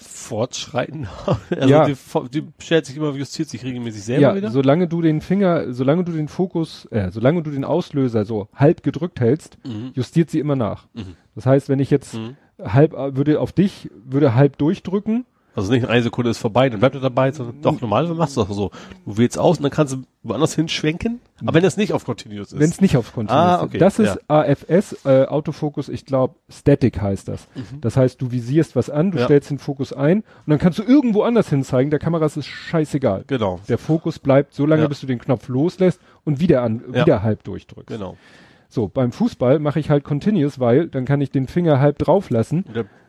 Fortschreiten. 0.02 1.08
also 1.50 1.68
ja. 1.68 1.86
die, 1.86 1.94
die 2.32 2.44
stellt 2.58 2.86
sich 2.86 2.96
immer, 2.96 3.12
justiert 3.14 3.48
sich 3.48 3.64
regelmäßig 3.64 4.02
selber 4.02 4.22
ja, 4.22 4.34
wieder. 4.36 4.50
solange 4.50 4.88
du 4.88 5.02
den 5.02 5.20
Finger, 5.20 5.72
solange 5.72 6.04
du 6.04 6.12
den 6.12 6.28
Fokus, 6.28 6.86
äh, 6.90 7.10
solange 7.10 7.42
du 7.42 7.50
den 7.50 7.64
Auslöser 7.64 8.24
so 8.24 8.48
halb 8.54 8.82
gedrückt 8.82 9.20
hältst, 9.20 9.58
mhm. 9.64 9.92
justiert 9.94 10.30
sie 10.30 10.38
immer 10.38 10.56
nach. 10.56 10.86
Mhm. 10.94 11.16
Das 11.34 11.46
heißt, 11.46 11.68
wenn 11.68 11.78
ich 11.78 11.90
jetzt 11.90 12.14
mhm. 12.14 12.36
halb, 12.62 12.92
würde 12.92 13.40
auf 13.40 13.52
dich, 13.52 13.90
würde 14.04 14.34
halb 14.34 14.58
durchdrücken, 14.58 15.24
also 15.54 15.70
nicht 15.70 15.86
eine 15.86 16.02
Sekunde 16.02 16.30
ist 16.30 16.38
vorbei, 16.38 16.70
dann 16.70 16.80
bleibt 16.80 16.94
er 16.94 17.00
dabei, 17.00 17.30
sondern 17.30 17.60
doch 17.60 17.80
normalerweise 17.80 18.14
machst 18.14 18.36
du 18.36 18.44
das 18.44 18.56
so. 18.56 18.70
Du 19.04 19.18
wählst 19.18 19.38
aus 19.38 19.58
und 19.58 19.64
dann 19.64 19.72
kannst 19.72 19.92
du 19.92 20.02
woanders 20.22 20.54
hinschwenken. 20.54 21.20
Aber 21.42 21.54
wenn 21.54 21.64
es 21.64 21.76
nicht 21.76 21.92
auf 21.92 22.04
Continuous 22.04 22.52
ist. 22.52 22.58
Wenn 22.58 22.70
es 22.70 22.80
nicht 22.80 22.96
auf 22.96 23.12
Continuous 23.12 23.44
ah, 23.44 23.62
okay. 23.62 23.76
ist. 23.76 23.80
Das 23.82 23.98
ist 23.98 24.16
ja. 24.16 24.20
AFS, 24.28 25.04
äh, 25.04 25.26
Autofokus, 25.26 25.88
ich 25.88 26.06
glaube, 26.06 26.36
Static 26.48 27.00
heißt 27.00 27.28
das. 27.28 27.48
Mhm. 27.54 27.80
Das 27.82 27.96
heißt, 27.96 28.22
du 28.22 28.30
visierst 28.30 28.76
was 28.76 28.88
an, 28.88 29.10
du 29.10 29.18
ja. 29.18 29.24
stellst 29.24 29.50
den 29.50 29.58
Fokus 29.58 29.92
ein 29.92 30.18
und 30.20 30.24
dann 30.46 30.58
kannst 30.58 30.78
du 30.78 30.84
irgendwo 30.84 31.22
anders 31.22 31.50
hin 31.50 31.64
zeigen. 31.64 31.90
Der 31.90 31.98
Kamera 31.98 32.24
ist 32.24 32.36
es 32.36 32.46
scheißegal. 32.46 33.24
Genau. 33.26 33.60
Der 33.68 33.78
Fokus 33.78 34.18
bleibt 34.18 34.54
so 34.54 34.64
lange, 34.64 34.82
ja. 34.82 34.88
bis 34.88 35.00
du 35.00 35.06
den 35.06 35.18
Knopf 35.18 35.48
loslässt 35.48 36.00
und 36.24 36.40
wieder 36.40 36.62
an, 36.62 36.82
wieder 36.94 37.22
halb 37.22 37.44
durchdrückst. 37.44 37.88
Genau. 37.88 38.16
So, 38.68 38.88
beim 38.88 39.12
Fußball 39.12 39.58
mache 39.58 39.80
ich 39.80 39.90
halt 39.90 40.02
Continuous, 40.02 40.58
weil 40.58 40.88
dann 40.88 41.04
kann 41.04 41.20
ich 41.20 41.30
den 41.30 41.46
Finger 41.46 41.78
halb 41.78 41.98
drauf 41.98 42.30
lassen. 42.30 42.64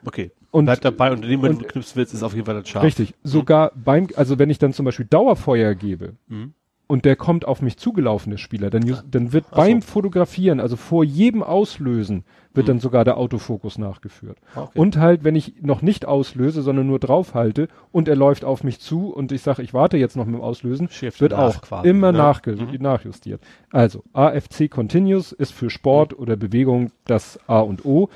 Okay. 0.05 0.31
Und 0.53 0.65
bleibt 0.65 0.85
dabei 0.85 1.11
und 1.11 1.23
in 1.25 1.29
dem 1.31 1.39
Moment, 1.41 1.61
du 1.61 1.65
knipsen 1.65 1.95
willst, 1.97 2.13
ist 2.13 2.23
auf 2.23 2.33
jeden 2.33 2.45
Fall 2.45 2.55
das 2.55 2.69
scharf. 2.69 2.83
Richtig. 2.83 3.15
Sogar 3.23 3.71
beim, 3.75 4.07
also 4.15 4.37
wenn 4.39 4.49
ich 4.49 4.59
dann 4.59 4.71
zum 4.71 4.85
Beispiel 4.85 5.07
Dauerfeuer 5.09 5.73
gebe 5.73 6.13
mhm. 6.27 6.53
und 6.87 7.05
der 7.05 7.15
kommt 7.15 7.45
auf 7.45 7.61
mich 7.63 7.77
zugelaufen, 7.77 8.29
der 8.29 8.37
Spieler, 8.37 8.69
dann, 8.69 8.83
ju- 8.83 9.01
dann 9.09 9.33
wird 9.33 9.45
Ach 9.51 9.57
beim 9.57 9.81
so. 9.81 9.87
Fotografieren, 9.87 10.59
also 10.59 10.75
vor 10.75 11.03
jedem 11.03 11.41
Auslösen, 11.41 12.23
wird 12.53 12.67
Mhm. 12.67 12.71
dann 12.73 12.79
sogar 12.81 13.03
der 13.03 13.17
Autofokus 13.17 13.79
nachgeführt. 13.79 14.37
Okay. 14.55 14.77
Und 14.79 14.97
halt, 14.97 15.23
wenn 15.23 15.35
ich 15.35 15.55
noch 15.63 15.81
nicht 15.81 16.05
auslöse, 16.05 16.61
sondern 16.61 16.85
nur 16.85 16.99
draufhalte 16.99 17.67
und 17.91 18.07
er 18.07 18.15
läuft 18.15 18.45
auf 18.45 18.63
mich 18.63 18.79
zu 18.79 19.07
und 19.11 19.31
ich 19.31 19.41
sage, 19.41 19.63
ich 19.63 19.73
warte 19.73 19.97
jetzt 19.97 20.15
noch 20.15 20.25
mit 20.25 20.35
dem 20.35 20.41
Auslösen, 20.41 20.87
Shift 20.89 21.19
wird 21.19 21.33
auch 21.33 21.61
quasi, 21.63 21.89
immer 21.89 22.11
ne? 22.11 22.31
Mhm. 22.45 22.73
nachjustiert. 22.79 23.41
Also 23.71 24.03
AFC 24.13 24.69
Continuous 24.69 25.31
ist 25.31 25.51
für 25.51 25.71
Sport 25.71 26.15
oder 26.15 26.35
Bewegung 26.35 26.91
das 27.05 27.39
A 27.47 27.59
und 27.61 27.85
O. 27.85 28.09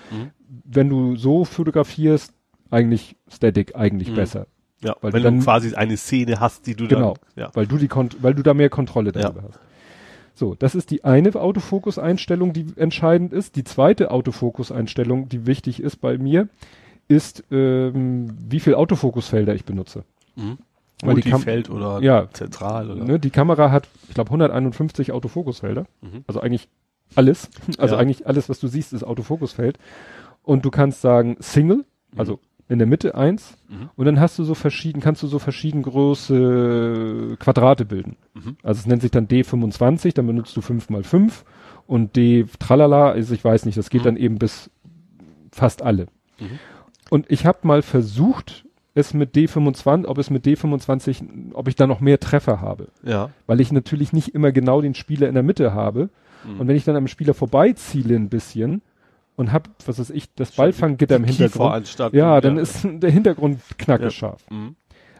Wenn 0.64 0.90
du 0.90 1.16
so 1.16 1.45
fotografierst, 1.45 2.34
eigentlich 2.69 3.16
Static 3.32 3.76
eigentlich 3.76 4.09
Mhm. 4.11 4.16
besser, 4.16 4.48
Ja, 4.84 4.95
Weil 5.01 5.11
wenn 5.14 5.24
dann- 5.24 5.40
du 5.40 5.43
quasi 5.43 5.74
eine 5.74 5.98
Szene 5.98 6.40
hast, 6.40 6.67
die 6.67 6.76
du 6.76 6.88
Genau. 6.88 7.16
dann, 7.35 7.45
ja. 7.45 7.50
weil 7.56 7.66
du 7.66 7.77
die 7.77 7.90
weil 8.22 8.35
du 8.35 8.43
da 8.43 8.53
mehr 8.53 8.69
Kontrolle 8.69 9.11
darüber 9.11 9.42
hast. 9.48 9.59
So, 10.35 10.53
das 10.53 10.76
ist 10.76 10.92
die 10.92 11.03
eine 11.03 11.34
Autofokus-Einstellung, 11.34 12.53
die 12.53 12.67
entscheidend 12.76 13.34
ist. 13.34 13.56
Die 13.56 13.64
zweite 13.64 14.11
Autofokus-Einstellung, 14.11 15.30
die 15.30 15.48
wichtig 15.48 15.82
ist 15.82 15.95
bei 15.98 16.19
mir, 16.19 16.48
ist, 17.08 17.43
ähm, 17.51 18.38
wie 18.48 18.59
viel 18.59 18.76
Autofokusfelder 18.76 19.56
ich 19.56 19.66
benutze. 19.66 20.03
Mhm. 20.35 20.59
Weil 21.01 21.16
die 21.16 21.22
Kam- 21.22 21.32
Multifeld 21.32 21.69
oder 21.72 22.00
Ja. 22.01 22.30
zentral 22.32 22.92
oder 22.92 23.03
Ne, 23.03 23.19
die 23.19 23.30
Kamera 23.32 23.72
hat, 23.72 23.88
ich 24.09 24.14
glaube, 24.14 24.30
151 24.30 25.11
Autofokusfelder. 25.11 25.85
Mhm. 26.01 26.24
Also 26.27 26.40
eigentlich 26.42 26.67
alles. 27.16 27.50
Also 27.80 27.95
Ja. 27.95 28.01
eigentlich 28.01 28.27
alles, 28.27 28.48
was 28.50 28.59
du 28.59 28.67
siehst, 28.67 28.93
ist 28.93 29.03
Autofokusfeld. 29.03 29.80
Und 30.48 30.64
du 30.64 30.72
kannst 30.72 31.01
sagen 31.01 31.35
Single, 31.42 31.84
also 32.16 32.40
in 32.69 32.80
der 32.80 32.88
Mitte 32.88 33.16
eins. 33.16 33.58
Mhm. 33.67 33.90
Und 33.98 34.06
dann 34.06 34.19
hast 34.19 34.40
du 34.40 34.45
so 34.45 34.56
verschieden, 34.56 35.01
kannst 35.01 35.22
du 35.24 35.27
so 35.27 35.40
verschieden 35.40 35.84
große 35.84 37.35
Quadrate 37.38 37.84
bilden. 37.84 38.16
Mhm. 38.34 38.56
Also 38.64 38.80
es 38.80 38.85
nennt 38.88 39.01
sich 39.01 39.11
dann 39.11 39.27
D25, 39.27 40.14
dann 40.14 40.26
benutzt 40.26 40.56
du 40.56 40.61
5 40.61 40.90
mal 40.90 41.03
5 41.03 41.43
und 41.85 42.16
D 42.16 42.45
tralala, 42.59 43.09
also 43.11 43.34
ich 43.34 43.43
weiß 43.43 43.66
nicht, 43.66 43.77
das 43.77 43.90
geht 43.90 44.01
Mhm. 44.01 44.06
dann 44.06 44.17
eben 44.17 44.40
bis 44.40 44.69
fast 45.51 45.82
alle. 45.82 46.08
Mhm. 46.40 46.59
Und 47.09 47.26
ich 47.30 47.45
habe 47.45 47.59
mal 47.64 47.82
versucht, 47.82 48.66
es 48.93 49.14
mit 49.14 49.35
D25, 49.35 50.06
ob 50.08 50.17
es 50.17 50.30
mit 50.30 50.45
D25, 50.45 51.53
ob 51.53 51.67
ich 51.67 51.76
da 51.76 51.88
noch 51.88 52.00
mehr 52.00 52.19
Treffer 52.22 52.61
habe. 52.61 52.88
ja. 53.03 53.32
Weil 53.48 53.59
ich 53.59 53.72
natürlich 53.74 54.14
nicht 54.14 54.34
immer 54.34 54.53
genau 54.53 54.80
den 54.82 54.93
Spieler 54.93 55.27
in 55.27 55.34
der 55.35 55.43
Mitte 55.43 55.74
habe. 55.74 56.09
Mhm. 56.45 56.59
Und 56.61 56.67
wenn 56.67 56.76
ich 56.77 56.85
dann 56.85 56.95
am 56.95 57.08
Spieler 57.08 57.34
vorbeiziele 57.34 58.16
ein 58.16 58.30
bisschen 58.30 58.82
und 59.38 59.53
hab, 59.53 59.69
was 59.85 59.99
weiß 59.99 60.09
ich, 60.09 60.33
das 60.35 60.51
Ballfanggitter 60.51 61.16
im 61.16 61.24
Hintergrund. 61.24 61.95
Ja, 62.11 62.41
dann 62.41 62.57
ist 62.57 62.82
der 62.91 63.09
Hintergrund 63.11 63.61
knackescharf. 63.77 64.43
Mhm. 64.51 64.75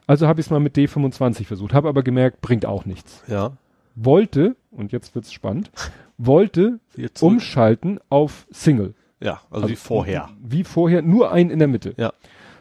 Also 0.06 0.28
habe 0.28 0.40
ich 0.42 0.48
es 0.48 0.50
mal 0.50 0.60
mit 0.60 0.76
D25 0.76 1.46
versucht, 1.46 1.74
habe 1.74 1.88
aber 1.88 2.04
gemerkt, 2.04 2.42
bringt 2.42 2.66
auch 2.66 2.86
nichts. 2.86 3.24
Ja. 3.28 3.54
Wollte, 3.96 4.56
und 4.72 4.92
jetzt 4.92 5.16
wird's 5.16 5.32
spannend, 5.32 5.72
wollte 6.18 6.80
umschalten 7.22 8.00
auf 8.10 8.48
Single. 8.52 8.94
Ja, 9.20 9.42
also, 9.50 9.70
wie 9.70 9.76
vorher. 9.76 10.30
Wie 10.42 10.64
vorher, 10.64 11.02
nur 11.02 11.32
ein 11.32 11.50
in 11.50 11.60
der 11.60 11.68
Mitte. 11.68 11.94
Ja. 11.98 12.14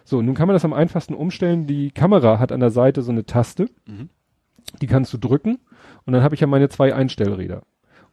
So, 0.04 0.22
nun 0.22 0.34
kann 0.34 0.46
man 0.46 0.54
das 0.54 0.64
am 0.64 0.72
einfachsten 0.72 1.14
umstellen. 1.14 1.66
Die 1.66 1.90
Kamera 1.90 2.38
hat 2.38 2.52
an 2.52 2.60
der 2.60 2.70
Seite 2.70 3.02
so 3.02 3.10
eine 3.12 3.26
Taste, 3.26 3.68
Mhm. 3.86 4.08
die 4.80 4.86
kannst 4.86 5.12
du 5.12 5.18
drücken 5.18 5.58
und 6.04 6.12
dann 6.12 6.22
habe 6.22 6.34
ich 6.34 6.40
ja 6.40 6.46
meine 6.46 6.68
zwei 6.68 6.94
Einstellräder. 6.94 7.62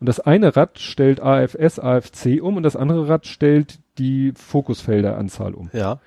Und 0.03 0.07
das 0.07 0.19
eine 0.19 0.53
Rad 0.57 0.79
stellt 0.79 1.21
AFS, 1.21 1.79
AFC 1.79 2.41
um 2.41 2.57
und 2.57 2.63
das 2.63 2.75
andere 2.75 3.07
Rad 3.07 3.25
stellt 3.25 3.79
die 3.97 4.33
Fokusfelderanzahl 4.35 5.53
um. 5.53 5.69
Ja. 5.71 5.99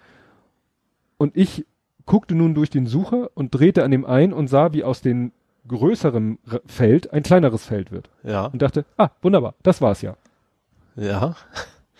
Und 1.16 1.34
ich 1.34 1.64
guckte 2.04 2.34
nun 2.34 2.52
durch 2.54 2.68
den 2.68 2.86
Sucher 2.86 3.30
und 3.32 3.54
drehte 3.54 3.84
an 3.84 3.90
dem 3.90 4.04
ein 4.04 4.34
und 4.34 4.48
sah, 4.48 4.74
wie 4.74 4.84
aus 4.84 5.00
dem 5.00 5.32
größeren 5.66 6.38
Feld 6.66 7.14
ein 7.14 7.22
kleineres 7.22 7.64
Feld 7.64 7.90
wird. 7.90 8.10
Ja. 8.22 8.44
Und 8.48 8.60
dachte, 8.60 8.84
ah, 8.98 9.08
wunderbar, 9.22 9.54
das 9.62 9.80
war's 9.80 10.02
ja. 10.02 10.18
Ja. 10.96 11.34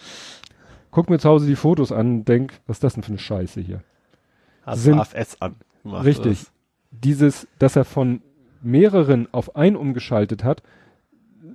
Guck 0.90 1.08
mir 1.08 1.18
zu 1.18 1.30
Hause 1.30 1.46
die 1.46 1.56
Fotos 1.56 1.92
an 1.92 2.08
und 2.18 2.24
denk, 2.28 2.60
was 2.66 2.76
ist 2.76 2.84
das 2.84 2.92
denn 2.92 3.04
für 3.04 3.12
eine 3.12 3.18
Scheiße 3.18 3.62
hier? 3.62 3.82
Hast 4.66 4.82
Sind- 4.82 5.00
AFS 5.00 5.40
an. 5.40 5.54
Richtig. 5.86 6.40
oder? 6.42 6.50
Dieses, 6.90 7.48
dass 7.58 7.74
er 7.74 7.86
von 7.86 8.20
mehreren 8.60 9.28
auf 9.32 9.56
ein 9.56 9.76
umgeschaltet 9.76 10.44
hat, 10.44 10.62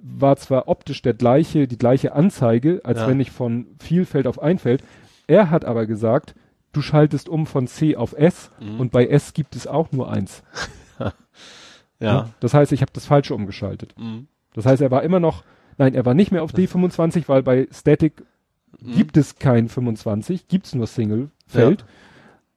war 0.03 0.37
zwar 0.37 0.67
optisch 0.67 1.01
der 1.01 1.13
gleiche, 1.13 1.67
die 1.67 1.77
gleiche 1.77 2.13
Anzeige, 2.13 2.81
als 2.83 2.99
Ja. 2.99 3.07
wenn 3.07 3.19
ich 3.19 3.31
von 3.31 3.67
Vielfeld 3.79 4.27
auf 4.27 4.41
ein 4.41 4.57
Feld. 4.59 4.83
Er 5.27 5.49
hat 5.49 5.65
aber 5.65 5.85
gesagt, 5.85 6.35
du 6.73 6.81
schaltest 6.81 7.27
um 7.29 7.45
von 7.45 7.67
C 7.67 7.95
auf 7.95 8.13
S 8.13 8.51
Mhm. 8.59 8.79
und 8.79 8.91
bei 8.91 9.07
S 9.07 9.33
gibt 9.33 9.55
es 9.55 9.67
auch 9.67 9.91
nur 9.91 10.11
eins. 10.11 10.43
Ja. 11.99 12.29
Das 12.39 12.55
heißt, 12.55 12.71
ich 12.71 12.81
habe 12.81 12.91
das 12.93 13.05
Falsche 13.05 13.35
umgeschaltet. 13.35 13.93
Mhm. 13.97 14.27
Das 14.55 14.65
heißt, 14.65 14.81
er 14.81 14.89
war 14.89 15.03
immer 15.03 15.19
noch, 15.19 15.43
nein, 15.77 15.93
er 15.93 16.03
war 16.03 16.15
nicht 16.15 16.31
mehr 16.31 16.41
auf 16.41 16.51
D25, 16.51 17.29
weil 17.29 17.43
bei 17.43 17.67
Static 17.71 18.23
Mhm. 18.79 18.93
gibt 18.93 19.17
es 19.17 19.35
kein 19.37 19.69
25, 19.69 20.47
gibt's 20.47 20.73
nur 20.73 20.87
Single-Feld. 20.87 21.85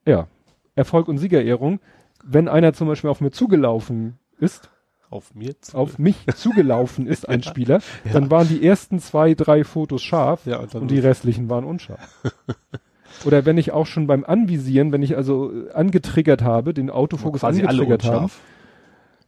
Ja. 0.09 0.29
Erfolg 0.77 1.09
und 1.09 1.19
Siegerehrung. 1.19 1.81
Wenn 2.25 2.49
einer 2.49 2.73
zum 2.73 2.89
Beispiel 2.89 3.11
auf 3.11 3.21
mir 3.21 3.33
zugelaufen 3.33 4.17
ist, 4.39 4.71
Auf 5.15 5.35
mir 5.35 5.55
zu. 5.61 5.77
auf 5.79 5.99
mich 5.99 6.17
zugelaufen 6.35 7.07
ist, 7.07 7.29
ein. 7.29 7.43
Spieler, 7.45 7.81
Ja. 8.05 8.13
dann 8.15 8.31
waren 8.31 8.49
die 8.49 8.67
ersten 8.67 8.99
zwei, 8.99 9.35
drei 9.35 9.63
Fotos 9.63 10.03
scharf 10.03 10.45
ja, 10.45 10.59
und 10.59 10.75
und 10.75 10.91
die 10.91 10.99
restlichen 10.99 11.49
waren 11.49 11.65
unscharf. 11.65 12.01
Oder 13.25 13.47
wenn 13.47 13.57
ich 13.57 13.71
auch 13.71 13.87
schon 13.87 14.07
beim 14.09 14.25
Anvisieren, 14.25 14.91
wenn 14.93 15.03
ich 15.03 15.17
also 15.17 15.53
äh, 15.53 15.71
angetriggert 15.73 16.43
habe, 16.43 16.75
den 16.75 16.91
Autofokus 16.91 17.45
angetriggert 17.45 18.05
habe, 18.05 18.29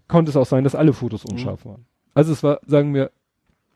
konnte 0.09 0.31
es 0.31 0.37
auch 0.37 0.47
sein, 0.47 0.65
dass 0.65 0.75
alle 0.75 0.93
Fotos 0.93 1.25
Mhm. 1.25 1.33
unscharf 1.33 1.65
waren. 1.65 1.87
Also 2.15 2.33
es 2.33 2.43
war, 2.43 2.59
sagen 2.67 2.93
wir, 2.95 3.11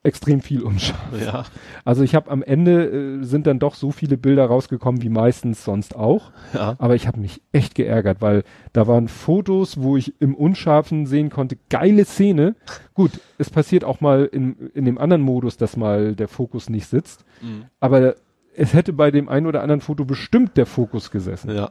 extrem 0.03 0.41
viel 0.41 0.62
unscharf. 0.62 1.20
Ja. 1.20 1.45
Also 1.85 2.03
ich 2.03 2.15
habe 2.15 2.31
am 2.31 2.43
Ende 2.43 3.20
äh, 3.20 3.25
sind 3.25 3.47
dann 3.47 3.59
doch 3.59 3.75
so 3.75 3.91
viele 3.91 4.17
Bilder 4.17 4.47
rausgekommen 4.47 5.03
wie 5.03 5.11
meistens 5.11 5.65
sonst 5.65 5.95
auch. 5.95 6.33
Ja. 6.55 6.75
Aber 6.79 6.95
ich 6.95 7.07
habe 7.07 7.20
mich 7.20 7.43
echt 7.53 7.75
geärgert, 7.75 8.23
weil 8.23 8.45
da 8.73 8.87
waren 8.87 9.09
Fotos, 9.09 9.83
wo 9.83 9.97
ich 9.97 10.20
im 10.20 10.35
Unscharfen 10.35 11.07
sehen 11.07 11.29
konnte, 11.29 11.59
geile 11.69 12.05
Szene. 12.05 12.55
Gut, 12.95 13.12
es 13.39 13.51
passiert 13.51 13.85
auch 13.85 14.01
mal 14.01 14.25
in, 14.25 14.70
in 14.75 14.87
dem 14.87 14.97
anderen 14.97 15.23
Modus, 15.23 15.59
dass 15.59 15.77
mal 15.77 16.15
der 16.15 16.29
Fokus 16.29 16.70
nicht 16.70 16.87
sitzt. 16.87 17.25
Mhm. 17.43 17.65
Aber 17.79 18.15
es 18.57 18.73
hätte 18.73 18.93
bei 18.93 19.11
dem 19.11 19.29
einen 19.29 19.47
oder 19.47 19.62
anderen 19.62 19.81
Foto 19.81 20.05
bestimmt 20.05 20.57
der 20.57 20.67
Fokus 20.67 21.11
gesessen. 21.11 21.55
Ja. 21.55 21.69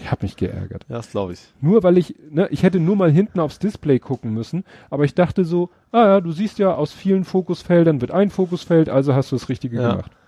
Ich 0.00 0.10
habe 0.10 0.24
mich 0.24 0.36
geärgert. 0.36 0.84
Ja, 0.88 0.96
das 0.96 1.10
glaube 1.10 1.32
ich. 1.32 1.40
Nur 1.60 1.82
weil 1.82 1.98
ich, 1.98 2.14
ne, 2.30 2.46
ich 2.50 2.62
hätte 2.62 2.78
nur 2.78 2.94
mal 2.96 3.10
hinten 3.10 3.40
aufs 3.40 3.58
Display 3.58 3.98
gucken 3.98 4.32
müssen, 4.32 4.64
aber 4.90 5.04
ich 5.04 5.14
dachte 5.14 5.44
so, 5.44 5.70
ah 5.90 6.04
ja, 6.06 6.20
du 6.20 6.30
siehst 6.32 6.58
ja, 6.58 6.74
aus 6.74 6.92
vielen 6.92 7.24
Fokusfeldern 7.24 8.00
wird 8.00 8.12
ein 8.12 8.30
Fokusfeld, 8.30 8.88
also 8.88 9.14
hast 9.14 9.32
du 9.32 9.36
das 9.36 9.48
Richtige 9.48 9.76
Ja. 9.80 9.90
gemacht. 9.90 10.12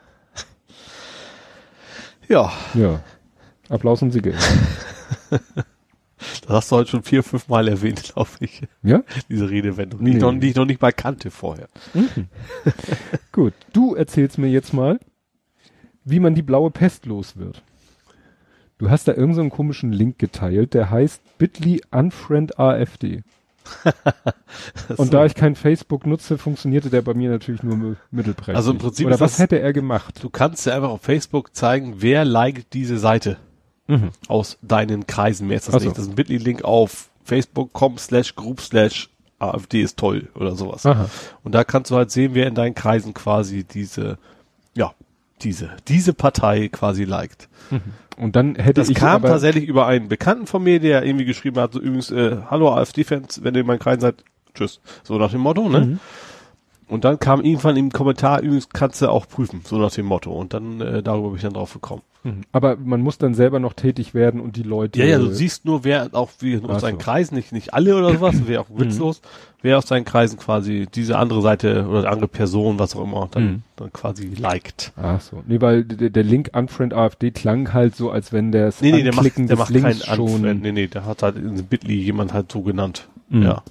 Ja. 2.28 2.50
Ja. 2.74 3.00
Applaus 3.68 4.00
und 4.02 4.10
Siege. 4.10 4.32
Das 5.30 6.48
hast 6.48 6.72
du 6.72 6.76
heute 6.76 6.90
schon 6.90 7.02
vier, 7.02 7.22
fünf 7.22 7.48
Mal 7.48 7.68
erwähnt, 7.68 8.02
glaube 8.02 8.30
ich. 8.40 8.62
Ja? 8.82 9.02
Diese 9.28 9.50
Redewendung, 9.50 10.00
die, 10.00 10.10
Nee. 10.12 10.16
ich 10.16 10.22
noch, 10.22 10.32
die 10.38 10.48
ich 10.48 10.54
noch 10.56 10.64
nicht 10.64 10.80
mal 10.80 10.92
kannte 10.92 11.30
vorher. 11.30 11.68
Mhm. 11.92 12.28
Gut, 13.32 13.52
du 13.72 13.94
erzählst 13.94 14.38
mir 14.38 14.48
jetzt 14.48 14.72
mal, 14.72 14.98
wie 16.04 16.20
man 16.20 16.34
die 16.34 16.42
blaue 16.42 16.70
Pest 16.70 17.04
los 17.06 17.36
wird. 17.36 17.62
Du 18.78 18.90
hast 18.90 19.06
da 19.06 19.12
irgendeinen 19.12 19.34
so 19.34 19.40
einen 19.42 19.50
komischen 19.50 19.92
Link 19.92 20.18
geteilt, 20.18 20.74
der 20.74 20.90
heißt 20.90 21.20
bit.ly 21.38 21.82
unfriend 21.90 22.58
AfD. 22.58 23.22
Und 24.96 25.14
da 25.14 25.24
ich 25.24 25.34
kein 25.34 25.54
Facebook 25.54 26.06
nutze, 26.06 26.36
funktionierte 26.38 26.90
der 26.90 27.02
bei 27.02 27.14
mir 27.14 27.30
natürlich 27.30 27.62
nur 27.62 27.76
mi- 27.76 27.96
mittelprächtig. 28.10 28.56
Also 28.56 28.72
im 28.72 28.78
Prinzip 28.78 29.06
Oder 29.06 29.20
was 29.20 29.32
das- 29.32 29.38
hätte 29.38 29.58
er 29.58 29.72
gemacht? 29.72 30.22
Du 30.22 30.28
kannst 30.28 30.66
ja 30.66 30.74
einfach 30.74 30.90
auf 30.90 31.02
Facebook 31.02 31.54
zeigen, 31.56 31.94
wer 31.98 32.24
liked 32.24 32.72
diese 32.74 32.98
Seite 32.98 33.38
Mhm. 33.86 34.10
aus 34.28 34.58
deinen 34.62 35.06
Kreisen. 35.06 35.46
Mehr 35.48 35.56
ist 35.58 35.68
das 35.68 35.74
Ach 35.76 35.80
so. 35.80 35.86
nicht. 35.86 35.96
Das 35.98 36.04
ist 36.04 36.10
ein 36.10 36.16
Bitly-Link 36.16 36.62
auf 36.64 37.10
facebook.com 37.24 37.98
slash 37.98 38.34
group 38.34 38.60
slash 38.60 39.08
AfD 39.38 39.82
ist 39.82 39.98
toll 39.98 40.28
oder 40.34 40.54
sowas. 40.56 40.84
Aha. 40.86 41.08
Und 41.42 41.54
da 41.54 41.64
kannst 41.64 41.90
du 41.90 41.96
halt 41.96 42.10
sehen, 42.10 42.34
wer 42.34 42.46
in 42.46 42.54
deinen 42.54 42.74
Kreisen 42.74 43.14
quasi 43.14 43.64
diese, 43.64 44.18
ja, 44.74 44.92
diese, 45.42 45.70
diese 45.88 46.14
Partei 46.14 46.68
quasi 46.68 47.04
liked. 47.04 47.48
Und 48.16 48.36
dann 48.36 48.54
hätte 48.54 48.74
Das 48.74 48.88
ich 48.88 48.96
kam 48.96 49.16
aber, 49.16 49.28
tatsächlich 49.28 49.66
über 49.66 49.86
einen 49.86 50.08
Bekannten 50.08 50.46
von 50.46 50.62
mir, 50.62 50.80
der 50.80 51.04
irgendwie 51.04 51.24
geschrieben 51.24 51.60
hat, 51.60 51.72
so 51.72 51.80
übrigens, 51.80 52.10
äh, 52.10 52.36
hallo 52.48 52.72
AfD-Fans, 52.72 53.42
wenn 53.42 53.54
ihr 53.54 53.62
in 53.62 53.66
meinen 53.66 53.80
Kreisen 53.80 54.00
seid, 54.00 54.24
tschüss. 54.54 54.80
So 55.02 55.18
nach 55.18 55.30
dem 55.32 55.40
Motto, 55.40 55.68
ne? 55.68 55.80
Mhm. 55.80 56.00
Und 56.86 57.04
dann 57.04 57.18
kam 57.18 57.40
irgendwann 57.40 57.76
im 57.76 57.90
Kommentar, 57.90 58.40
übrigens 58.42 58.68
kannst 58.68 59.00
du 59.02 59.08
auch 59.08 59.26
prüfen, 59.26 59.62
so 59.64 59.78
nach 59.78 59.92
dem 59.92 60.06
Motto. 60.06 60.32
Und 60.32 60.54
dann, 60.54 60.80
äh, 60.80 61.02
darüber 61.02 61.28
bin 61.28 61.36
ich 61.36 61.42
dann 61.42 61.54
drauf 61.54 61.72
gekommen. 61.72 62.02
Mhm. 62.24 62.40
aber 62.52 62.76
man 62.76 63.02
muss 63.02 63.18
dann 63.18 63.34
selber 63.34 63.60
noch 63.60 63.74
tätig 63.74 64.14
werden 64.14 64.40
und 64.40 64.56
die 64.56 64.62
Leute. 64.62 64.98
Ja, 64.98 65.04
ja, 65.04 65.18
du 65.18 65.30
siehst 65.30 65.66
nur, 65.66 65.84
wer 65.84 66.08
auch 66.12 66.30
wie 66.40 66.58
aus 66.62 66.80
seinen 66.80 66.94
so. 66.98 67.04
Kreisen, 67.04 67.34
nicht, 67.34 67.52
nicht 67.52 67.74
alle 67.74 67.94
oder 67.96 68.14
sowas, 68.14 68.34
wäre 68.48 68.62
auch 68.62 68.66
witzlos, 68.74 69.20
wer 69.60 69.76
aus 69.76 69.86
seinen 69.86 70.06
Kreisen 70.06 70.38
quasi 70.38 70.86
diese 70.94 71.18
andere 71.18 71.42
Seite 71.42 71.86
oder 71.86 72.10
andere 72.10 72.26
Person, 72.28 72.78
was 72.78 72.96
auch 72.96 73.04
immer, 73.04 73.28
dann, 73.30 73.44
Mhm. 73.44 73.62
dann 73.76 73.92
quasi 73.92 74.26
liked. 74.38 74.92
Ach 74.96 75.20
so. 75.20 75.42
Nee, 75.46 75.60
weil 75.60 75.84
der, 75.84 76.08
der 76.08 76.22
Link 76.24 76.50
Unfriend 76.56 76.94
AfD 76.94 77.30
klang 77.30 77.74
halt 77.74 77.94
so, 77.94 78.10
als 78.10 78.32
wenn 78.32 78.52
der 78.52 78.72
Nee, 78.80 78.92
nee, 78.92 79.02
der 79.02 79.14
macht, 79.14 79.36
der 79.36 79.56
macht 79.56 79.74
keinen 79.74 79.94
schon. 80.00 80.20
Unfriend. 80.20 80.62
Nee, 80.62 80.72
nee, 80.72 80.86
der 80.86 81.04
hat 81.04 81.22
halt 81.22 81.36
in 81.36 81.62
Bitly 81.66 81.94
jemand 82.00 82.32
halt 82.32 82.50
so 82.50 82.62
genannt. 82.62 83.06
Mhm. 83.28 83.42
Ja. 83.42 83.62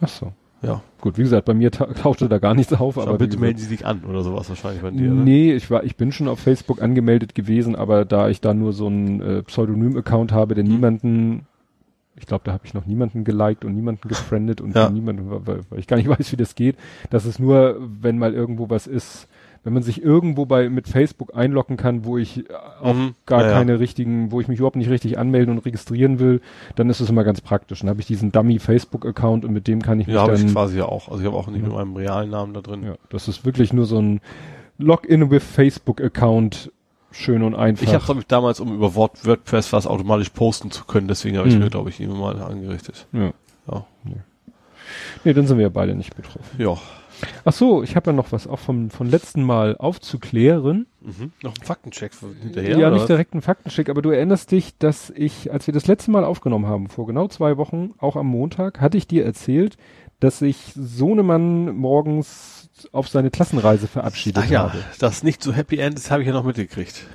Ach 0.00 0.08
so. 0.08 0.32
Ja. 0.62 0.82
Gut, 1.00 1.16
wie 1.18 1.22
gesagt, 1.22 1.44
bei 1.44 1.54
mir 1.54 1.70
ta 1.70 1.86
tauchte 2.02 2.28
da 2.28 2.38
gar 2.38 2.54
nichts 2.54 2.72
auf, 2.72 2.98
aber 2.98 3.08
aber 3.08 3.18
bitte 3.18 3.36
wie 3.36 3.40
melden 3.40 3.56
gesagt, 3.56 3.70
Sie 3.70 3.76
sich 3.76 3.86
an 3.86 4.02
oder 4.04 4.22
sowas 4.24 4.48
wahrscheinlich 4.48 4.82
bei 4.82 4.90
dir. 4.90 5.12
Ne? 5.12 5.22
Nee, 5.24 5.52
ich 5.54 5.70
war, 5.70 5.84
ich 5.84 5.96
bin 5.96 6.10
schon 6.10 6.26
auf 6.28 6.40
Facebook 6.40 6.82
angemeldet 6.82 7.34
gewesen, 7.34 7.76
aber 7.76 8.04
da 8.04 8.28
ich 8.28 8.40
da 8.40 8.54
nur 8.54 8.72
so 8.72 8.86
einen 8.86 9.20
äh, 9.20 9.42
Pseudonym-Account 9.44 10.32
habe, 10.32 10.54
der 10.54 10.64
Mhm. 10.64 10.70
niemanden, 10.70 11.46
ich 12.16 12.26
glaube, 12.26 12.42
da 12.44 12.52
habe 12.52 12.64
ich 12.66 12.74
noch 12.74 12.86
niemanden 12.86 13.22
geliked 13.22 13.64
und 13.64 13.74
niemanden 13.76 14.08
gefriendet 14.08 14.60
und 14.60 14.74
Ja. 14.74 14.90
niemanden, 14.90 15.30
weil, 15.30 15.60
weil 15.70 15.78
ich 15.78 15.86
gar 15.86 15.96
nicht 15.96 16.08
weiß, 16.18 16.32
wie 16.32 16.36
das 16.36 16.56
geht. 16.56 16.76
Das 17.10 17.24
ist 17.24 17.38
nur, 17.38 17.76
wenn 18.02 18.18
mal 18.18 18.34
irgendwo 18.34 18.68
was 18.68 18.88
ist, 18.88 19.28
wenn 19.68 19.74
man 19.74 19.82
sich 19.82 20.02
irgendwo 20.02 20.46
bei 20.46 20.70
mit 20.70 20.88
Facebook 20.88 21.36
einloggen 21.36 21.76
kann, 21.76 22.04
wo 22.06 22.16
ich 22.16 22.38
äh, 22.48 22.54
auch 22.82 22.94
Mhm. 22.94 23.14
gar 23.26 23.42
Ja, 23.42 23.48
ja. 23.48 23.52
keine 23.52 23.78
richtigen, 23.80 24.32
wo 24.32 24.40
ich 24.40 24.48
mich 24.48 24.58
überhaupt 24.60 24.76
nicht 24.76 24.88
richtig 24.88 25.18
anmelden 25.18 25.54
und 25.54 25.64
registrieren 25.66 26.18
will, 26.18 26.40
dann 26.74 26.88
ist 26.88 27.00
es 27.00 27.10
immer 27.10 27.22
ganz 27.22 27.42
praktisch. 27.42 27.80
Dann 27.80 27.90
habe 27.90 28.00
ich 28.00 28.06
diesen 28.06 28.32
Dummy 28.32 28.58
Facebook-Account 28.58 29.44
und 29.44 29.52
mit 29.52 29.68
dem 29.68 29.82
kann 29.82 30.00
ich 30.00 30.06
mich 30.06 30.16
Ja, 30.16 30.22
habe 30.22 30.32
dann 30.32 30.46
ich 30.46 30.52
quasi 30.52 30.78
ja 30.78 30.86
auch. 30.86 31.08
Also 31.08 31.20
ich 31.20 31.26
habe 31.26 31.36
auch 31.36 31.48
nicht 31.48 31.60
Ja. 31.60 31.66
mit 31.68 31.76
meinem 31.76 31.94
realen 31.96 32.30
Namen 32.30 32.54
da 32.54 32.62
drin. 32.62 32.82
ja, 32.82 32.94
das 33.10 33.28
ist 33.28 33.44
wirklich 33.44 33.72
nur 33.74 33.84
so 33.84 34.00
ein 34.00 34.20
Login 34.78 35.30
with 35.30 35.42
Facebook-Account, 35.44 36.72
schön 37.10 37.42
und 37.42 37.54
einfach. 37.54 37.82
Ich 37.84 37.92
habe 37.92 38.04
glaube 38.04 38.20
ich 38.20 38.26
damals, 38.26 38.60
um 38.60 38.74
über 38.74 38.94
Word 38.94 39.26
WordPress 39.26 39.72
was 39.74 39.86
automatisch 39.86 40.30
posten 40.30 40.70
zu 40.70 40.84
können, 40.86 41.08
deswegen 41.08 41.36
habe 41.36 41.48
ich 41.48 41.54
Mhm. 41.54 41.60
mir 41.64 41.70
glaube 41.70 41.90
ich 41.90 42.00
immer 42.00 42.14
mal 42.14 42.40
angerichtet. 42.40 43.06
ja. 43.12 43.32
Ja. 43.70 43.84
Nee, 45.24 45.34
dann 45.34 45.46
sind 45.46 45.58
wir 45.58 45.64
ja 45.64 45.68
beide 45.68 45.94
nicht 45.94 46.16
betroffen. 46.16 46.40
Ja. 46.56 46.78
Ach 47.44 47.52
so, 47.52 47.82
ich 47.82 47.96
habe 47.96 48.10
ja 48.10 48.12
noch 48.16 48.32
was 48.32 48.46
auch 48.46 48.58
vom, 48.58 48.90
von 48.90 49.08
letzten 49.08 49.42
Mal 49.42 49.76
aufzuklären. 49.76 50.86
Mhm. 51.00 51.32
Noch 51.42 51.54
ein 51.58 51.64
Faktencheck 51.64 52.12
Ja, 52.20 52.28
hinterher. 52.42 52.76
oder 52.78 52.90
nicht 52.90 53.08
direkt 53.08 53.34
ein 53.34 53.42
Faktencheck, 53.42 53.88
aber 53.88 54.02
du 54.02 54.10
erinnerst 54.10 54.50
dich, 54.50 54.76
dass 54.78 55.10
ich, 55.10 55.52
als 55.52 55.66
wir 55.66 55.74
das 55.74 55.86
letzte 55.86 56.10
Mal 56.10 56.24
aufgenommen 56.24 56.66
haben, 56.66 56.88
vor 56.88 57.06
genau 57.06 57.28
zwei 57.28 57.56
Wochen, 57.56 57.94
auch 57.98 58.16
am 58.16 58.26
Montag, 58.26 58.80
hatte 58.80 58.96
ich 58.98 59.06
dir 59.06 59.24
erzählt, 59.24 59.76
dass 60.20 60.38
sich 60.40 60.72
Sohnemann 60.74 61.76
morgens 61.76 62.68
auf 62.92 63.08
seine 63.08 63.30
Klassenreise 63.30 63.86
verabschiedet 63.88 64.44
Ach 64.46 64.50
ja, 64.50 64.62
habe. 64.72 64.78
das 64.98 65.22
nicht 65.22 65.42
so 65.42 65.52
Happy 65.52 65.78
End, 65.78 65.96
das 65.96 66.10
habe 66.10 66.22
ich 66.22 66.26
ja 66.28 66.32
noch 66.34 66.44
mitgekriegt. 66.44 67.06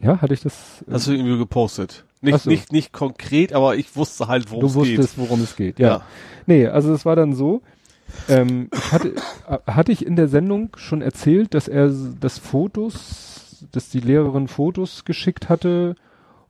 Ja, 0.00 0.20
hatte 0.20 0.34
ich 0.34 0.40
das? 0.40 0.82
äh, 0.88 0.92
Hast 0.92 1.06
du 1.06 1.12
irgendwie 1.12 1.38
gepostet? 1.38 2.04
Nicht, 2.20 2.40
so. 2.40 2.50
nicht, 2.50 2.72
nicht 2.72 2.92
konkret, 2.92 3.52
aber 3.52 3.76
ich 3.76 3.94
wusste 3.96 4.28
halt, 4.28 4.50
worum 4.50 4.60
du 4.60 4.66
es 4.82 4.86
geht. 4.86 4.98
wusstest, 4.98 5.18
worum 5.18 5.42
es 5.42 5.56
geht. 5.56 5.78
Ja. 5.78 6.02
Nee, 6.46 6.66
also 6.66 6.92
es 6.92 7.04
war 7.04 7.16
dann 7.16 7.34
so, 7.34 7.62
ähm, 8.28 8.68
hatte, 8.90 9.14
hatte 9.66 9.92
ich 9.92 10.04
in 10.06 10.16
der 10.16 10.28
Sendung 10.28 10.70
schon 10.76 11.02
erzählt, 11.02 11.54
dass 11.54 11.68
er 11.68 11.90
das 12.20 12.38
Fotos, 12.38 13.66
dass 13.72 13.88
die 13.88 14.00
Lehrerin 14.00 14.48
Fotos 14.48 15.04
geschickt 15.04 15.48
hatte 15.48 15.94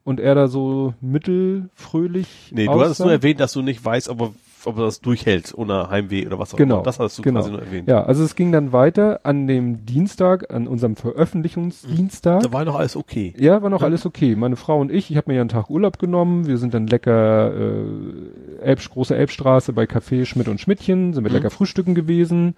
und 0.05 0.20
er 0.20 0.34
da 0.34 0.49
so 0.49 0.94
mittelfröhlich 1.00 2.50
Nee, 2.52 2.66
du 2.66 2.73
aussah? 2.73 2.84
hattest 2.84 3.00
nur 3.00 3.12
erwähnt, 3.12 3.41
dass 3.41 3.52
du 3.52 3.62
nicht 3.62 3.84
weißt, 3.84 4.08
ob 4.08 4.20
er, 4.20 4.32
ob 4.66 4.78
er 4.78 4.84
das 4.84 5.00
durchhält 5.00 5.52
ohne 5.57 5.91
Heimweh 5.91 6.26
oder 6.26 6.39
was 6.39 6.52
auch 6.55 6.58
Genau, 6.58 6.76
immer. 6.76 6.82
Das 6.84 6.99
hast 6.99 7.18
du 7.18 7.23
genau. 7.23 7.41
quasi 7.41 7.50
nur 7.52 7.60
erwähnt. 7.62 7.89
Ja, 7.89 8.05
also 8.05 8.23
es 8.24 8.34
ging 8.36 8.52
dann 8.52 8.73
weiter 8.73 9.20
an 9.24 9.47
dem 9.47 9.84
Dienstag, 9.86 10.52
an 10.52 10.66
unserem 10.68 10.97
Veröffentlichungsdienstag. 10.97 12.42
Da 12.42 12.52
war 12.52 12.65
noch 12.65 12.76
alles 12.76 12.97
okay. 12.97 13.34
Ja, 13.39 13.62
war 13.62 13.70
noch 13.70 13.81
Ja. 13.81 13.86
alles 13.86 14.07
okay. 14.07 14.36
Meine 14.36 14.57
Frau 14.57 14.81
und 14.81 14.91
ich, 14.92 15.10
ich 15.10 15.16
habe 15.16 15.31
mir 15.31 15.36
ja 15.36 15.41
einen 15.41 15.49
Tag 15.49 15.70
Urlaub 15.70 15.99
genommen. 15.99 16.47
Wir 16.47 16.58
sind 16.58 16.74
dann 16.74 16.86
lecker 16.86 17.52
äh, 17.55 18.62
Elb, 18.62 18.81
große 18.91 19.15
Elbstraße 19.16 19.73
bei 19.73 19.84
Café 19.84 20.24
Schmidt 20.26 20.49
und 20.49 20.60
Schmidtchen, 20.60 21.12
sind 21.15 21.24
wir 21.24 21.31
Mhm. 21.31 21.36
lecker 21.36 21.50
frühstücken 21.50 21.94
gewesen. 21.94 22.55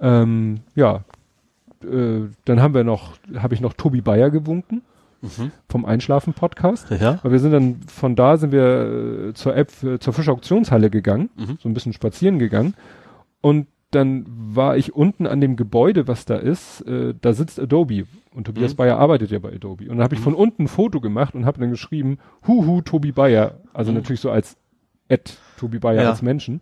Ähm, 0.00 0.60
ja, 0.74 1.02
äh, 1.82 2.20
dann 2.44 2.62
haben 2.62 2.74
wir 2.74 2.84
noch, 2.84 3.12
habe 3.36 3.54
ich 3.54 3.60
noch 3.60 3.72
Tobi 3.72 4.00
Bayer 4.00 4.30
gewunken 4.30 4.82
Mhm. 5.20 5.50
vom 5.68 5.84
Einschlafen 5.84 6.32
Podcast. 6.32 6.90
Ja. 6.90 7.18
Aber 7.22 7.32
wir 7.32 7.38
sind 7.40 7.52
dann 7.52 7.80
von 7.88 8.14
da 8.16 8.36
sind 8.36 8.52
wir 8.52 9.28
äh, 9.30 9.34
zur 9.34 9.56
App 9.56 9.70
äh, 9.82 9.98
zur 9.98 10.12
Fischer 10.12 10.32
Auktionshalle 10.32 10.90
gegangen, 10.90 11.30
Mhm. 11.36 11.58
so 11.60 11.68
ein 11.68 11.74
bisschen 11.74 11.92
spazieren 11.92 12.38
gegangen 12.38 12.74
und 13.40 13.66
dann 13.90 14.26
war 14.28 14.76
ich 14.76 14.94
unten 14.94 15.26
an 15.26 15.40
dem 15.40 15.56
Gebäude, 15.56 16.06
was 16.06 16.26
da 16.26 16.36
ist, 16.36 16.82
äh, 16.82 17.14
da 17.20 17.32
sitzt 17.32 17.58
Adobe 17.58 18.04
und 18.34 18.44
Tobias 18.46 18.72
Mhm. 18.74 18.76
Bayer 18.76 18.98
arbeitet 18.98 19.30
ja 19.30 19.38
bei 19.38 19.52
Adobe 19.54 19.84
und 19.84 19.96
dann 19.96 20.02
habe 20.04 20.14
ich 20.14 20.20
von 20.20 20.34
unten 20.34 20.64
ein 20.64 20.68
Foto 20.68 21.00
gemacht 21.00 21.34
und 21.34 21.46
habe 21.46 21.58
dann 21.58 21.70
geschrieben, 21.70 22.18
huhu 22.46 22.82
Tobi 22.82 23.12
Bayer, 23.12 23.60
also 23.72 23.90
Mhm. 23.90 23.98
natürlich 23.98 24.20
so 24.20 24.30
als 24.30 24.56
Ed 25.08 25.38
Tobi 25.58 25.78
Bayer 25.78 26.02
Ja. 26.02 26.10
als 26.10 26.20
Menschen. 26.22 26.60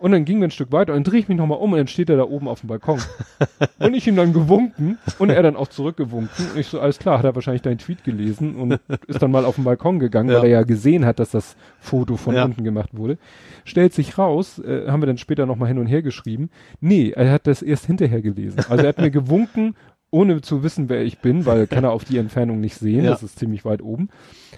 Und 0.00 0.12
dann 0.12 0.24
gingen 0.24 0.40
wir 0.40 0.48
ein 0.48 0.50
Stück 0.50 0.72
weiter 0.72 0.94
und 0.94 1.04
dann 1.06 1.12
drehe 1.12 1.20
ich 1.20 1.28
mich 1.28 1.36
nochmal 1.36 1.58
um 1.58 1.72
und 1.72 1.78
dann 1.78 1.86
steht 1.86 2.08
er 2.08 2.16
da 2.16 2.24
oben 2.24 2.48
auf 2.48 2.60
dem 2.60 2.68
Balkon. 2.68 2.98
und 3.78 3.94
ich 3.94 4.06
ihm 4.08 4.16
dann 4.16 4.32
gewunken 4.32 4.98
und 5.18 5.28
er 5.28 5.42
dann 5.42 5.56
auch 5.56 5.68
zurückgewunken. 5.68 6.46
Und 6.54 6.58
ich 6.58 6.68
so, 6.68 6.80
alles 6.80 6.98
klar, 6.98 7.18
hat 7.18 7.24
er 7.26 7.34
wahrscheinlich 7.34 7.60
deinen 7.62 7.76
Tweet 7.78 8.02
gelesen 8.02 8.56
und 8.56 8.80
ist 9.06 9.20
dann 9.20 9.30
mal 9.30 9.44
auf 9.44 9.56
den 9.56 9.64
Balkon 9.64 9.98
gegangen, 9.98 10.30
Ja. 10.30 10.36
weil 10.38 10.44
er 10.44 10.50
ja 10.50 10.62
gesehen 10.62 11.04
hat, 11.04 11.18
dass 11.18 11.30
das 11.32 11.54
Foto 11.80 12.16
von 12.16 12.34
Ja. 12.34 12.44
unten 12.46 12.64
gemacht 12.64 12.90
wurde. 12.96 13.18
Stellt 13.66 13.92
sich 13.92 14.16
raus, 14.16 14.58
äh, 14.58 14.88
haben 14.88 15.02
wir 15.02 15.06
dann 15.06 15.18
später 15.18 15.44
nochmal 15.44 15.68
hin 15.68 15.78
und 15.78 15.86
her 15.86 16.00
geschrieben. 16.00 16.48
Nee, 16.80 17.10
er 17.14 17.30
hat 17.30 17.46
das 17.46 17.60
erst 17.60 17.84
hinterher 17.84 18.22
gelesen. 18.22 18.60
Also 18.70 18.82
er 18.84 18.88
hat 18.88 18.98
mir 18.98 19.10
gewunken, 19.10 19.74
ohne 20.10 20.40
zu 20.40 20.62
wissen, 20.62 20.88
wer 20.88 21.02
ich 21.02 21.20
bin, 21.20 21.46
weil 21.46 21.66
kann 21.68 21.84
er 21.84 21.92
auf 21.92 22.04
die 22.04 22.18
Entfernung 22.18 22.60
nicht 22.60 22.76
sehen. 22.76 23.04
Ja. 23.04 23.10
Das 23.10 23.22
ist 23.22 23.38
ziemlich 23.38 23.64
weit 23.64 23.82
oben. 23.82 24.08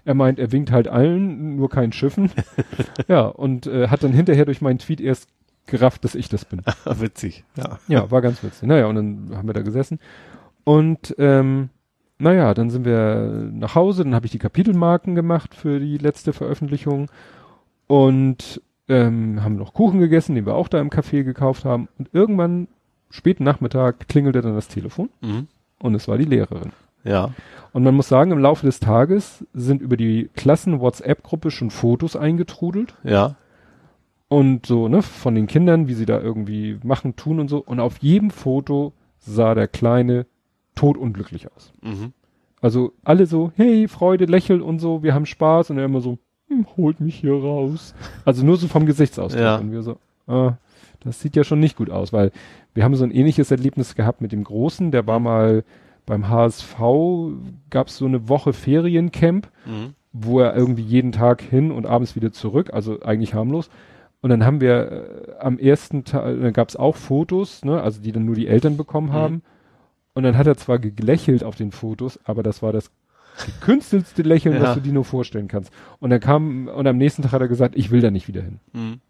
Er 0.04 0.14
meint, 0.14 0.38
er 0.38 0.52
winkt 0.52 0.72
halt 0.72 0.88
allen, 0.88 1.56
nur 1.56 1.68
keinen 1.68 1.92
Schiffen. 1.92 2.30
ja, 3.08 3.22
und 3.26 3.66
äh, 3.66 3.88
hat 3.88 4.02
dann 4.02 4.12
hinterher 4.12 4.44
durch 4.44 4.60
meinen 4.60 4.78
Tweet 4.78 5.00
erst 5.00 5.28
gerafft, 5.66 6.04
dass 6.04 6.14
ich 6.14 6.28
das 6.28 6.44
bin. 6.44 6.62
Witzig. 6.84 7.44
Ja. 7.56 7.78
Ja, 7.88 8.10
war 8.10 8.20
ganz 8.20 8.42
witzig. 8.42 8.66
Naja, 8.68 8.86
und 8.86 8.96
dann 8.96 9.30
haben 9.36 9.48
wir 9.48 9.54
da 9.54 9.62
gesessen. 9.62 10.00
Und 10.64 11.14
ähm, 11.18 11.70
naja, 12.18 12.54
dann 12.54 12.70
sind 12.70 12.84
wir 12.84 13.50
nach 13.52 13.74
Hause, 13.74 14.04
dann 14.04 14.14
habe 14.14 14.26
ich 14.26 14.32
die 14.32 14.38
Kapitelmarken 14.38 15.14
gemacht 15.14 15.54
für 15.54 15.80
die 15.80 15.98
letzte 15.98 16.32
Veröffentlichung 16.32 17.10
und 17.88 18.62
ähm, 18.88 19.42
haben 19.42 19.56
noch 19.56 19.74
Kuchen 19.74 19.98
gegessen, 19.98 20.34
den 20.34 20.46
wir 20.46 20.54
auch 20.54 20.68
da 20.68 20.80
im 20.80 20.90
Café 20.90 21.24
gekauft 21.24 21.64
haben. 21.64 21.88
Und 21.98 22.10
irgendwann, 22.12 22.68
späten 23.12 23.44
Nachmittag, 23.44 24.08
klingelte 24.08 24.40
dann 24.40 24.54
das 24.56 24.66
Telefon 24.66 25.08
Mhm. 25.20 25.46
und 25.80 25.94
es 25.94 26.08
war 26.08 26.18
die 26.18 26.24
Lehrerin. 26.24 26.72
Ja. 27.04 27.30
Und 27.72 27.84
man 27.84 27.94
muss 27.94 28.08
sagen, 28.08 28.32
im 28.32 28.38
Laufe 28.38 28.66
des 28.66 28.80
Tages 28.80 29.46
sind 29.54 29.80
über 29.82 29.96
die 29.96 30.28
Klassen-WhatsApp-Gruppe 30.34 31.50
schon 31.52 31.70
Fotos 31.70 32.16
eingetrudelt 32.16 32.94
Ja. 33.04 33.36
und 34.28 34.66
so, 34.66 34.88
ne, 34.88 35.02
von 35.02 35.34
den 35.34 35.46
Kindern, 35.46 35.88
wie 35.88 35.94
sie 35.94 36.06
da 36.06 36.20
irgendwie 36.20 36.78
machen, 36.82 37.16
tun 37.16 37.38
und 37.40 37.48
so. 37.48 37.58
Und 37.58 37.80
auf 37.80 37.98
jedem 37.98 38.30
Foto 38.30 38.92
sah 39.18 39.54
der 39.54 39.68
Kleine 39.68 40.26
totunglücklich 40.74 41.50
aus. 41.54 41.72
Mhm. 41.82 42.12
Also 42.60 42.92
alle 43.04 43.26
so, 43.26 43.52
hey, 43.56 43.88
Freude, 43.88 44.24
Lächeln 44.26 44.62
und 44.62 44.78
so, 44.78 45.02
wir 45.02 45.14
haben 45.14 45.26
Spaß. 45.26 45.70
Und 45.70 45.78
er 45.78 45.84
immer 45.84 46.00
so, 46.00 46.18
hm, 46.48 46.66
holt 46.76 47.00
mich 47.00 47.16
hier 47.16 47.32
raus. 47.34 47.94
Also 48.24 48.44
nur 48.44 48.56
so 48.56 48.68
vom 48.68 48.86
Gesichtsausdruck. 48.86 49.42
Ja. 49.42 49.56
Und 49.56 49.72
wir 49.72 49.82
so, 49.82 49.98
ah, 50.28 50.52
das 51.04 51.20
sieht 51.20 51.36
ja 51.36 51.44
schon 51.44 51.60
nicht 51.60 51.76
gut 51.76 51.90
aus, 51.90 52.12
weil 52.12 52.30
wir 52.74 52.84
haben 52.84 52.94
so 52.94 53.04
ein 53.04 53.10
ähnliches 53.10 53.50
Erlebnis 53.50 53.94
gehabt 53.94 54.20
mit 54.20 54.32
dem 54.32 54.44
Großen, 54.44 54.90
der 54.90 55.06
war 55.06 55.20
mal 55.20 55.64
beim 56.06 56.28
HSV, 56.28 56.76
gab 57.70 57.88
es 57.88 57.96
so 57.96 58.06
eine 58.06 58.28
Woche 58.28 58.52
Feriencamp 58.52 59.48
Mhm. 59.66 59.94
wo 60.12 60.40
er 60.40 60.54
irgendwie 60.54 60.82
jeden 60.82 61.12
Tag 61.12 61.40
hin 61.40 61.70
und 61.72 61.86
abends 61.86 62.14
wieder 62.16 62.32
zurück, 62.32 62.70
also 62.72 63.00
eigentlich 63.02 63.32
harmlos. 63.34 63.70
Und 64.20 64.30
dann 64.30 64.44
haben 64.44 64.60
wir 64.60 64.92
äh, 64.92 65.32
am 65.40 65.58
ersten 65.58 66.04
Tag, 66.04 66.24
dann 66.40 66.52
gab 66.52 66.68
es 66.68 66.76
auch 66.76 66.96
Fotos, 66.96 67.64
ne, 67.64 67.80
also 67.82 68.00
die 68.02 68.12
dann 68.12 68.24
nur 68.26 68.34
die 68.34 68.46
Eltern 68.46 68.76
bekommen 68.76 69.08
Mhm. 69.08 69.12
haben. 69.12 69.42
Und 70.14 70.24
dann 70.24 70.36
hat 70.36 70.46
er 70.46 70.56
zwar 70.58 70.78
gelächelt 70.78 71.42
auf 71.42 71.56
den 71.56 71.72
Fotos, 71.72 72.20
aber 72.24 72.42
das 72.42 72.60
war 72.62 72.72
das 72.72 72.90
gekünstelste 73.46 74.22
Lächeln, 74.22 74.56
Ja. 74.56 74.62
was 74.62 74.74
du 74.74 74.80
dir 74.80 74.92
nur 74.92 75.06
vorstellen 75.06 75.48
kannst. 75.48 75.72
Und 76.00 76.10
dann 76.10 76.20
kam, 76.20 76.68
und 76.68 76.86
am 76.86 76.98
nächsten 76.98 77.22
Tag 77.22 77.32
hat 77.32 77.40
er 77.40 77.48
gesagt, 77.48 77.74
ich 77.76 77.90
will 77.90 78.02
da 78.02 78.10
nicht 78.10 78.28
wieder 78.28 78.42
hin. 78.42 78.60
Mhm. 78.74 79.00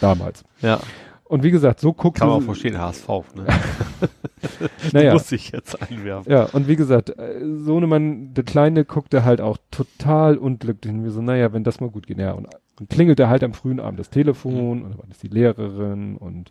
Damals. 0.00 0.44
Ja. 0.62 0.80
Und 1.24 1.44
wie 1.44 1.50
gesagt, 1.52 1.78
so 1.78 1.92
guckt 1.92 2.18
Kann 2.18 2.28
man 2.28 2.38
auch 2.38 2.42
verstehen, 2.42 2.76
HSV. 2.78 3.08
Ne? 3.36 3.46
naja, 4.92 5.12
Muss 5.12 5.30
ich 5.30 5.52
jetzt 5.52 5.80
einwerfen. 5.80 6.30
Ja, 6.32 6.44
und 6.44 6.66
wie 6.66 6.74
gesagt, 6.76 7.10
äh, 7.10 7.40
Sohnemann, 7.58 8.34
der 8.34 8.44
Kleine 8.44 8.84
guckte 8.84 9.24
halt 9.24 9.40
auch 9.40 9.56
total 9.70 10.36
unglücklich. 10.38 10.92
Und 10.92 11.04
wir 11.04 11.10
so, 11.12 11.22
naja, 11.22 11.52
wenn 11.52 11.62
das 11.62 11.80
mal 11.80 11.90
gut 11.90 12.06
geht. 12.08 12.18
Ja, 12.18 12.32
und, 12.32 12.48
und 12.80 12.90
klingelte 12.90 13.28
halt 13.28 13.44
am 13.44 13.54
frühen 13.54 13.78
Abend 13.78 14.00
das 14.00 14.10
Telefon 14.10 14.82
und 14.82 14.90
dann 14.90 14.98
war 14.98 15.04
das 15.08 15.18
die 15.18 15.28
Lehrerin 15.28 16.16
und 16.16 16.50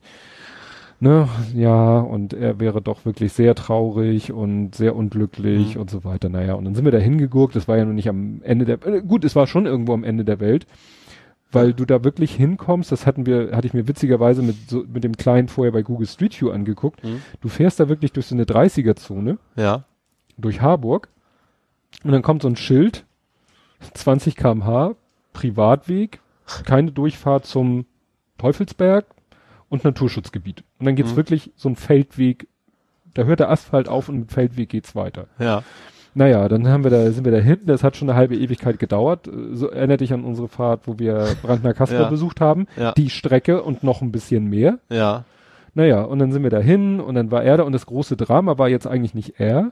ne, 1.01 1.27
ja, 1.55 1.99
und 1.99 2.33
er 2.33 2.59
wäre 2.59 2.81
doch 2.81 3.03
wirklich 3.05 3.33
sehr 3.33 3.55
traurig 3.55 4.31
und 4.31 4.75
sehr 4.75 4.95
unglücklich 4.95 5.75
Mhm. 5.75 5.81
und 5.81 5.89
so 5.89 6.03
weiter. 6.05 6.29
Naja, 6.29 6.53
und 6.53 6.65
dann 6.65 6.75
sind 6.75 6.85
wir 6.85 6.91
da 6.91 6.97
hingegurkt, 6.99 7.55
das 7.55 7.67
war 7.67 7.77
ja 7.77 7.83
noch 7.85 7.93
nicht 7.93 8.07
am 8.09 8.41
Ende 8.43 8.63
der, 8.65 8.85
äh, 8.85 9.01
gut, 9.01 9.25
es 9.25 9.35
war 9.35 9.47
schon 9.47 9.65
irgendwo 9.65 9.93
am 9.93 10.03
Ende 10.03 10.23
der 10.23 10.39
Welt, 10.39 10.67
weil 11.51 11.73
du 11.73 11.85
da 11.85 12.03
wirklich 12.03 12.35
hinkommst, 12.35 12.91
das 12.91 13.05
hatten 13.05 13.25
wir, 13.25 13.55
hatte 13.55 13.67
ich 13.67 13.73
mir 13.73 13.87
witzigerweise 13.87 14.41
mit, 14.43 14.69
so, 14.69 14.83
mit 14.87 15.03
dem 15.03 15.17
Kleinen 15.17 15.47
vorher 15.47 15.71
bei 15.71 15.81
Google 15.81 16.07
Street 16.07 16.39
View 16.39 16.51
angeguckt. 16.51 17.03
Mhm. 17.03 17.21
Du 17.41 17.49
fährst 17.49 17.79
da 17.79 17.89
wirklich 17.89 18.11
durch 18.13 18.27
so 18.27 18.35
eine 18.35 18.45
30er-Zone 18.45 19.37
Ja. 19.55 19.83
durch 20.37 20.61
Harburg 20.61 21.09
und 22.03 22.11
dann 22.11 22.21
kommt 22.21 22.43
so 22.43 22.47
ein 22.47 22.55
Schild, 22.55 23.05
20 23.93 24.35
kmh, 24.35 24.95
Privatweg, 25.33 26.19
keine 26.65 26.91
Durchfahrt 26.91 27.45
zum 27.45 27.85
Teufelsberg 28.37 29.05
und 29.69 29.83
Naturschutzgebiet. 29.83 30.63
Und 30.79 30.85
dann 30.85 30.95
geht's 30.95 31.11
Mhm. 31.13 31.17
wirklich 31.17 31.51
so 31.55 31.69
ein 31.69 31.75
Feldweg, 31.75 32.47
da 33.13 33.23
hört 33.23 33.39
der 33.39 33.49
Asphalt 33.49 33.87
auf 33.87 34.09
und 34.09 34.19
mit 34.19 34.31
Feldweg 34.31 34.69
geht's 34.69 34.95
weiter. 34.95 35.27
Ja. 35.39 35.63
Naja, 36.15 36.47
dann 36.49 36.67
haben 36.67 36.83
wir 36.83 36.91
da, 36.91 37.11
sind 37.11 37.23
wir 37.25 37.31
da 37.31 37.37
hinten, 37.37 37.67
das 37.67 37.83
hat 37.83 37.95
schon 37.95 38.09
eine 38.09 38.17
halbe 38.17 38.35
Ewigkeit 38.35 38.79
gedauert. 38.79 39.29
So 39.53 39.69
erinnert 39.69 40.01
dich 40.01 40.11
an 40.13 40.23
unsere 40.23 40.47
Fahrt, 40.47 40.81
wo 40.85 40.97
wir 40.99 41.27
Brandner 41.41 41.73
Kasper 41.73 42.01
Ja. 42.01 42.09
besucht 42.09 42.41
haben. 42.41 42.67
Ja. 42.77 42.93
Die 42.93 43.09
Strecke 43.09 43.61
und 43.61 43.83
noch 43.83 44.01
ein 44.01 44.11
bisschen 44.11 44.45
mehr. 44.45 44.79
Ja. 44.89 45.23
Naja, 45.75 46.01
und 46.01 46.19
dann 46.19 46.31
sind 46.31 46.43
wir 46.43 46.49
da 46.49 46.59
hin 46.59 46.99
und 46.99 47.15
dann 47.15 47.31
war 47.31 47.43
er 47.43 47.57
da 47.57 47.63
und 47.63 47.73
das 47.73 47.85
große 47.85 48.17
Drama 48.17 48.57
war 48.57 48.69
jetzt 48.69 48.87
eigentlich 48.87 49.13
nicht 49.13 49.39
er. 49.39 49.71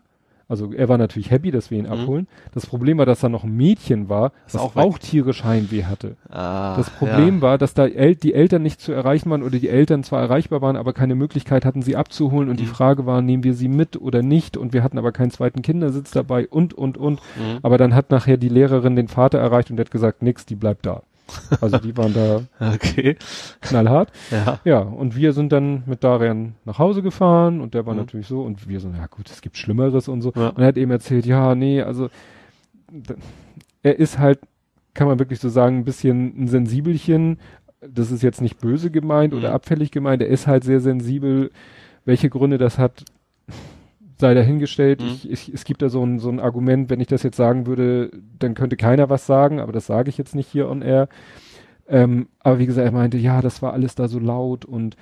Also 0.49 0.71
er 0.73 0.87
war 0.87 0.97
natürlich 0.97 1.29
happy, 1.29 1.51
dass 1.51 1.71
wir 1.71 1.77
ihn 1.77 1.85
Mhm. 1.85 1.91
abholen. 1.91 2.27
Das 2.53 2.65
Problem 2.65 2.97
war, 2.97 3.05
dass 3.05 3.19
da 3.19 3.29
noch 3.29 3.43
ein 3.43 3.55
Mädchen 3.55 4.07
war, 4.09 4.31
das 4.45 4.55
auch 4.55 4.75
auch, 4.75 4.93
weg. 4.95 5.01
tierisch 5.01 5.43
Heimweh 5.43 5.83
hatte. 5.83 6.15
Ah, 6.29 6.75
Das 6.77 6.89
Problem 6.89 7.35
ja. 7.37 7.41
war, 7.41 7.57
dass 7.57 7.73
da 7.73 7.85
El 7.85 8.15
die 8.15 8.33
Eltern 8.33 8.63
nicht 8.63 8.79
zu 8.79 8.91
erreichen 8.93 9.29
waren 9.29 9.43
oder 9.43 9.59
die 9.59 9.67
Eltern 9.69 10.03
zwar 10.03 10.21
erreichbar 10.21 10.61
waren, 10.61 10.77
aber 10.77 10.93
keine 10.93 11.15
Möglichkeit 11.15 11.65
hatten, 11.65 11.81
sie 11.81 11.95
abzuholen. 11.97 12.49
Und 12.49 12.59
die 12.59 12.63
Mhm. 12.63 12.69
Frage 12.69 13.05
war, 13.05 13.21
nehmen 13.21 13.43
wir 13.43 13.53
sie 13.53 13.67
mit 13.67 13.99
oder 14.01 14.21
nicht? 14.21 14.55
Und 14.57 14.71
wir 14.73 14.83
hatten 14.83 14.97
aber 14.97 15.11
keinen 15.11 15.31
zweiten 15.31 15.61
Kindersitz 15.61 16.11
dabei 16.11 16.47
und, 16.47 16.73
und, 16.73 16.97
und. 16.97 17.19
Mhm. 17.35 17.59
Aber 17.61 17.77
dann 17.77 17.93
hat 17.93 18.09
nachher 18.11 18.37
die 18.37 18.49
Lehrerin 18.49 18.95
den 18.95 19.07
Vater 19.09 19.39
erreicht 19.39 19.69
und 19.69 19.77
der 19.77 19.85
hat 19.85 19.91
gesagt, 19.91 20.21
nix, 20.21 20.45
die 20.45 20.55
bleibt 20.55 20.85
da. 20.85 21.03
Also 21.61 21.77
die 21.77 21.95
waren 21.97 22.13
da 22.13 22.41
Okay. 22.73 23.17
knallhart. 23.61 24.11
Ja. 24.31 24.59
Ja, 24.65 24.79
und 24.79 25.15
wir 25.15 25.33
sind 25.33 25.51
dann 25.51 25.83
mit 25.85 26.03
Darian 26.03 26.55
nach 26.65 26.79
Hause 26.79 27.01
gefahren 27.01 27.61
und 27.61 27.73
der 27.73 27.85
war 27.85 27.93
Mhm. 27.93 27.99
natürlich 28.01 28.27
so 28.27 28.41
und 28.41 28.67
wir 28.67 28.79
so, 28.79 28.89
ja 28.89 29.07
gut, 29.07 29.29
es 29.29 29.41
gibt 29.41 29.57
Schlimmeres 29.57 30.07
und 30.07 30.21
so. 30.21 30.31
Ja. 30.35 30.49
Und 30.49 30.59
er 30.61 30.67
hat 30.67 30.77
eben 30.77 30.91
erzählt, 30.91 31.25
ja, 31.25 31.55
nee, 31.55 31.81
also 31.81 32.09
er 33.83 33.99
ist 33.99 34.19
halt, 34.19 34.39
kann 34.93 35.07
man 35.07 35.19
wirklich 35.19 35.39
so 35.39 35.49
sagen, 35.49 35.77
ein 35.79 35.83
bisschen 35.85 36.43
ein 36.43 36.47
Sensibelchen. 36.47 37.39
Das 37.81 38.11
ist 38.11 38.23
jetzt 38.23 38.41
nicht 38.41 38.59
böse 38.59 38.89
gemeint 38.91 39.33
oder 39.33 39.49
Mhm. 39.49 39.55
abfällig 39.55 39.91
gemeint. 39.91 40.21
Er 40.21 40.29
ist 40.29 40.47
halt 40.47 40.63
sehr 40.63 40.79
sensibel. 40.79 41.51
Welche 42.05 42.29
Gründe 42.29 42.57
das 42.57 42.77
hat, 42.79 43.03
sei 44.19 44.33
dahingestellt. 44.33 45.01
Mhm. 45.01 45.07
Ich, 45.07 45.29
ich, 45.29 45.53
es 45.53 45.63
gibt 45.63 45.81
da 45.81 45.89
so 45.89 46.03
ein, 46.03 46.19
so 46.19 46.29
ein 46.29 46.39
Argument, 46.39 46.89
wenn 46.89 46.99
ich 46.99 47.07
das 47.07 47.23
jetzt 47.23 47.37
sagen 47.37 47.67
würde, 47.67 48.11
dann 48.39 48.53
könnte 48.55 48.77
keiner 48.77 49.09
was 49.09 49.25
sagen, 49.25 49.59
aber 49.59 49.71
das 49.71 49.85
sage 49.85 50.09
ich 50.09 50.17
jetzt 50.17 50.35
nicht 50.35 50.49
hier 50.49 50.69
on 50.69 50.81
air. 50.81 51.07
Ähm, 51.87 52.27
aber 52.39 52.59
wie 52.59 52.65
gesagt, 52.65 52.85
er 52.85 52.91
meinte, 52.91 53.17
ja, 53.17 53.41
das 53.41 53.61
war 53.61 53.73
alles 53.73 53.95
da 53.95 54.07
so 54.07 54.19
laut 54.19 54.65
und 54.65 54.95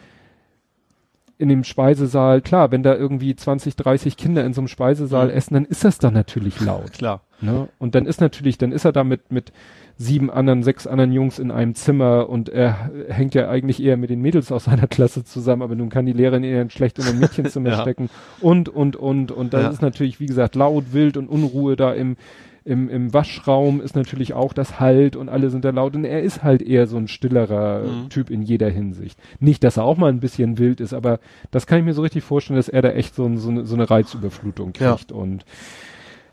in 1.37 1.49
dem 1.49 1.63
Speisesaal, 1.65 2.41
klar, 2.41 2.71
wenn 2.71 2.83
da 2.83 2.95
irgendwie 2.95 3.35
20, 3.35 3.75
30 3.75 4.15
Kinder 4.15 4.45
in 4.45 4.53
so 4.53 4.61
einem 4.61 4.69
Speisesaal 4.69 5.27
Mhm. 5.27 5.33
essen, 5.33 5.53
dann 5.55 5.65
ist 5.65 5.83
das 5.83 5.97
da 5.97 6.09
natürlich 6.11 6.61
laut. 6.61 6.93
Klar. 6.93 7.21
Ne? 7.41 7.67
Und 7.79 7.95
dann 7.95 8.05
ist 8.05 8.21
natürlich, 8.21 8.57
dann 8.57 8.71
ist 8.71 8.85
er 8.85 8.91
da 8.93 9.03
mit, 9.03 9.31
mit 9.31 9.51
sieben 9.97 10.29
anderen, 10.31 10.63
sechs 10.63 10.87
anderen 10.87 11.11
Jungs 11.11 11.37
in 11.39 11.51
einem 11.51 11.75
Zimmer 11.75 12.29
und 12.29 12.49
er 12.49 12.91
hängt 13.09 13.35
ja 13.35 13.49
eigentlich 13.49 13.81
eher 13.83 13.97
mit 13.97 14.09
den 14.09 14.21
Mädels 14.21 14.51
aus 14.51 14.65
seiner 14.65 14.87
Klasse 14.87 15.23
zusammen, 15.23 15.61
aber 15.61 15.75
nun 15.75 15.89
kann 15.89 16.05
die 16.05 16.13
Lehrerin 16.13 16.43
ihn 16.43 16.55
dann 16.55 16.69
schlecht 16.69 16.97
in 16.99 17.07
ein 17.07 17.17
Mädchenzimmer 17.19 17.69
Ja. 17.71 17.81
stecken 17.81 18.09
und, 18.39 18.69
und, 18.69 18.95
und, 18.95 19.31
und 19.31 19.53
da 19.53 19.61
Ja. 19.63 19.67
ist 19.69 19.81
natürlich, 19.81 20.19
wie 20.19 20.25
gesagt, 20.27 20.55
laut, 20.55 20.93
wild 20.93 21.17
und 21.17 21.27
Unruhe 21.27 21.75
da 21.75 21.93
im, 21.93 22.15
im, 22.63 22.89
im 22.89 23.13
Waschraum 23.13 23.79
ist 23.79 23.95
natürlich 23.95 24.33
auch 24.33 24.51
das 24.53 24.79
Halt 24.79 25.15
und 25.15 25.29
alle 25.29 25.49
sind 25.49 25.63
da 25.65 25.69
laut 25.69 25.95
und 25.95 26.03
er 26.03 26.21
ist 26.23 26.41
halt 26.43 26.61
eher 26.61 26.87
so 26.87 26.97
ein 26.97 27.07
stillerer 27.07 27.81
Mhm. 27.83 28.09
Typ 28.09 28.29
in 28.31 28.41
jeder 28.41 28.69
Hinsicht. 28.69 29.19
Nicht, 29.39 29.63
dass 29.63 29.77
er 29.77 29.83
auch 29.83 29.97
mal 29.97 30.09
ein 30.09 30.19
bisschen 30.19 30.57
wild 30.57 30.81
ist, 30.81 30.93
aber 30.93 31.19
das 31.51 31.67
kann 31.67 31.79
ich 31.79 31.85
mir 31.85 31.93
so 31.93 32.01
richtig 32.01 32.23
vorstellen, 32.23 32.57
dass 32.57 32.69
er 32.69 32.81
da 32.81 32.89
echt 32.89 33.13
so, 33.13 33.25
ein, 33.25 33.37
so, 33.37 33.49
eine, 33.49 33.65
so 33.65 33.75
eine 33.75 33.89
Reizüberflutung 33.89 34.73
Ja. 34.79 34.95
kriegt 34.95 35.11
und 35.11 35.45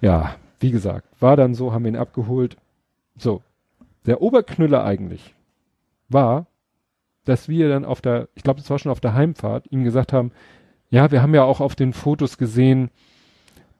ja, 0.00 0.34
wie 0.62 0.70
gesagt, 0.70 1.08
war 1.20 1.36
dann 1.36 1.54
so, 1.54 1.72
haben 1.72 1.84
wir 1.84 1.90
ihn 1.90 1.96
abgeholt. 1.96 2.56
So, 3.16 3.42
der 4.06 4.22
Oberknüller 4.22 4.84
eigentlich 4.84 5.34
war, 6.08 6.46
dass 7.24 7.48
wir 7.48 7.68
dann 7.68 7.84
auf 7.84 8.00
der, 8.00 8.28
ich 8.34 8.42
glaube, 8.42 8.60
das 8.60 8.70
war 8.70 8.78
schon 8.78 8.92
auf 8.92 9.00
der 9.00 9.14
Heimfahrt, 9.14 9.66
ihm 9.70 9.84
gesagt 9.84 10.12
haben, 10.12 10.32
ja, 10.90 11.10
wir 11.10 11.22
haben 11.22 11.34
ja 11.34 11.44
auch 11.44 11.60
auf 11.60 11.74
den 11.74 11.92
Fotos 11.92 12.38
gesehen, 12.38 12.90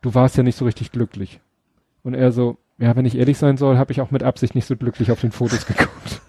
du 0.01 0.15
warst 0.15 0.37
ja 0.37 0.43
nicht 0.43 0.57
so 0.57 0.65
richtig 0.65 0.93
glücklich. 0.93 1.41
Und 2.03 2.15
er 2.15 2.33
so, 2.33 2.57
ja, 2.79 2.97
wenn 2.97 3.05
ich 3.05 3.17
ehrlich 3.17 3.39
sein 3.39 3.57
soll, 3.57 3.79
habe 3.79 3.93
ich 3.93 4.01
auch 4.01 4.11
mit 4.11 4.23
Absicht 4.23 4.55
nicht 4.55 4.67
so 4.67 4.77
glücklich 4.77 5.11
auf 5.11 5.21
den 5.21 5.33
Fotos 5.33 5.67
geguckt. 5.67 6.21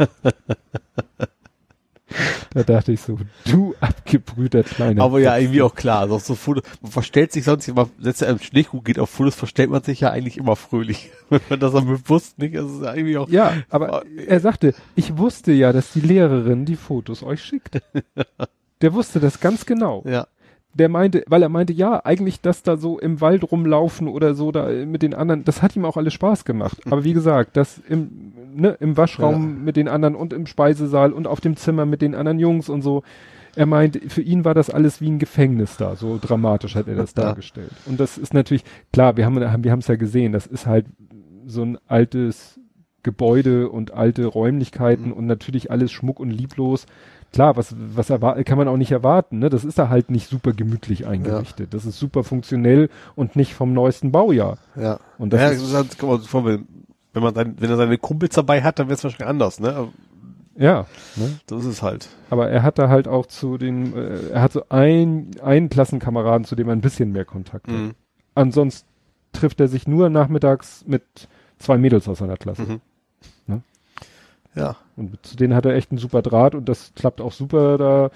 Da 2.54 2.64
dachte 2.64 2.92
ich 2.92 3.02
so, 3.02 3.18
du 3.46 3.76
abgebrühter 3.80 4.64
kleiner. 4.64 5.04
Aber 5.04 5.20
ja, 5.20 5.38
irgendwie 5.38 5.62
auch 5.62 5.76
klar. 5.76 6.02
Also 6.02 6.18
so 6.20 6.36
Fotos, 6.36 6.64
man 6.82 6.92
verstellt 6.92 7.32
sich 7.32 7.44
sonst 7.44 7.68
immer, 7.68 7.90
selbst 8.00 8.22
wenn 8.22 8.30
einem 8.30 8.40
schlecht 8.40 8.70
gut 8.70 8.86
geht 8.86 9.00
auf 9.00 9.10
Fotos, 9.10 9.36
verstellt 9.36 9.70
man 9.70 9.84
sich 9.84 10.02
ja 10.02 10.12
eigentlich 10.12 10.38
immer 10.38 10.56
fröhlich. 10.56 11.12
Wenn 11.30 11.42
man 11.50 11.60
das 11.60 11.74
dann 11.74 11.88
bewusst 11.88 12.38
nicht, 12.38 12.56
das 12.56 12.72
ist 12.72 12.84
ja 12.84 12.94
irgendwie 12.94 13.18
auch, 13.18 13.30
Ja, 13.30 13.54
aber 13.70 14.04
er 14.28 14.40
sagte, 14.40 14.76
ich 14.96 15.18
wusste 15.18 15.52
ja, 15.52 15.74
dass 15.74 15.94
die 15.94 16.02
Lehrerin 16.02 16.66
die 16.66 16.76
Fotos 16.76 17.24
euch 17.24 17.44
schickt. 17.44 17.82
Der 18.82 18.94
wusste 18.94 19.22
das 19.22 19.40
ganz 19.40 19.66
genau. 19.66 20.04
ja, 20.06 20.28
Der 20.76 20.90
meinte, 20.90 21.24
weil 21.28 21.44
er 21.44 21.50
meinte, 21.50 21.72
ja, 21.72 22.04
eigentlich 22.04 22.42
das 22.42 22.64
da 22.64 22.78
so 22.78 22.98
im 23.00 23.22
Wald 23.22 23.52
rumlaufen 23.52 24.08
oder 24.08 24.34
so 24.34 24.52
da 24.52 24.70
mit 24.70 25.04
den 25.04 25.14
anderen, 25.14 25.44
das 25.44 25.62
hat 25.62 25.76
ihm 25.76 25.86
auch 25.86 25.98
alles 25.98 26.14
Spaß 26.14 26.46
gemacht. 26.46 26.78
Aber 26.90 27.04
wie 27.04 27.14
gesagt, 27.14 27.56
das 27.58 27.80
im, 27.88 28.34
ne, 28.56 28.76
im 28.80 28.98
Waschraum 28.98 29.34
Ja. 29.58 29.64
mit 29.66 29.76
den 29.78 29.88
anderen 29.88 30.16
und 30.16 30.34
im 30.34 30.48
Speisesaal 30.48 31.14
und 31.14 31.28
auf 31.28 31.42
dem 31.42 31.56
Zimmer 31.58 31.86
mit 31.86 32.02
den 32.02 32.16
anderen 32.16 32.40
Jungs 32.40 32.70
und 32.70 32.82
so. 32.82 33.04
Er 33.56 33.68
meint, 33.68 34.00
für 34.08 34.24
ihn 34.24 34.46
war 34.46 34.56
das 34.56 34.72
alles 34.72 35.00
wie 35.00 35.12
ein 35.12 35.20
Gefängnis 35.20 35.78
da, 35.78 35.96
so 35.96 36.18
dramatisch 36.20 36.74
hat 36.76 36.88
er 36.88 36.96
das 36.96 37.14
Ja. 37.18 37.22
dargestellt. 37.26 37.70
Und 37.86 38.00
das 38.00 38.18
ist 38.18 38.34
natürlich, 38.34 38.64
klar, 38.92 39.16
wir 39.16 39.28
haben, 39.28 39.36
wir 39.64 39.72
haben 39.72 39.80
es 39.80 39.88
ja 39.88 39.96
gesehen, 39.96 40.32
das 40.32 40.48
ist 40.48 40.66
halt 40.66 40.88
so 41.46 41.62
ein 41.62 41.78
altes 41.88 42.60
Gebäude 43.04 43.70
und 43.70 43.94
alte 43.94 44.26
Räumlichkeiten 44.26 45.08
Mhm. 45.08 45.14
und 45.14 45.26
natürlich 45.28 45.70
alles 45.70 45.92
schmuck 45.92 46.20
und 46.20 46.32
lieblos. 46.32 46.88
Klar, 47.34 47.58
was, 47.58 47.76
was 47.78 48.08
kann 48.08 48.58
man 48.58 48.68
auch 48.68 48.78
nicht 48.78 48.92
erwarten, 48.92 49.40
ne? 49.40 49.50
Das 49.50 49.66
ist 49.66 49.78
da 49.80 49.90
halt 49.90 50.10
nicht 50.12 50.30
super 50.30 50.54
gemütlich 50.54 51.08
eingerichtet. 51.08 51.74
Das 51.74 51.86
ist 51.86 51.98
super 52.00 52.24
funktionell 52.24 52.90
und 53.16 53.36
nicht 53.36 53.54
vom 53.56 53.74
neuesten 53.74 54.12
Baujahr. 54.12 54.58
ja. 54.76 55.00
Und 55.18 55.34
das 55.34 55.42
ja, 55.42 55.48
ist- 55.50 55.62
das 55.62 55.70
ist 55.70 55.76
halt, 55.76 55.98
kann 55.98 56.10
man 56.10 56.22
vorstellen, 56.22 56.68
wenn 57.14 57.24
man 57.24 57.34
sein, 57.36 57.56
wenn 57.60 57.70
er 57.70 57.78
seine 57.78 57.98
Kumpels 57.98 58.36
dabei 58.36 58.62
hat, 58.62 58.80
dann 58.80 58.88
wäre 58.88 58.96
es 58.96 59.04
wahrscheinlich 59.04 59.28
anders, 59.28 59.60
ne? 59.60 59.90
Ja, 60.56 60.86
ne? 61.16 61.40
Das 61.48 61.62
ist 61.62 61.66
es 61.66 61.82
halt. 61.82 62.08
Aber 62.30 62.48
er 62.50 62.62
hat 62.62 62.78
da 62.78 62.88
halt 62.88 63.08
auch 63.08 63.26
zu 63.26 63.58
den, 63.58 63.96
äh, 63.98 64.30
er 64.34 64.42
hat 64.44 64.54
so 64.54 64.64
ein, 64.70 65.32
einen 65.42 65.70
Klassenkameraden, 65.70 66.46
zu 66.46 66.56
dem 66.56 66.68
er 66.70 66.74
ein 66.76 66.82
bisschen 66.82 67.12
mehr 67.12 67.26
Kontakt 67.26 67.68
hat. 67.68 67.74
Mhm. 67.74 67.94
Ansonsten 68.36 68.88
trifft 69.32 69.60
er 69.60 69.68
sich 69.68 69.88
nur 69.88 70.10
nachmittags 70.10 70.84
mit 70.88 71.04
zwei 71.58 71.78
Mädels 71.80 72.08
aus 72.08 72.20
seiner 72.20 72.38
Klasse. 72.38 72.62
Mhm. 72.64 72.82
Ja. 74.56 74.76
Und 74.96 75.26
zu 75.26 75.36
denen 75.36 75.56
hat 75.56 75.66
er 75.66 75.74
echt 75.76 75.92
einen 75.92 75.98
super 75.98 76.22
Draht 76.22 76.54
und 76.56 76.70
das 76.70 76.94
klappt 76.96 77.22
auch 77.22 77.32
super 77.32 77.78
da. 77.78 78.12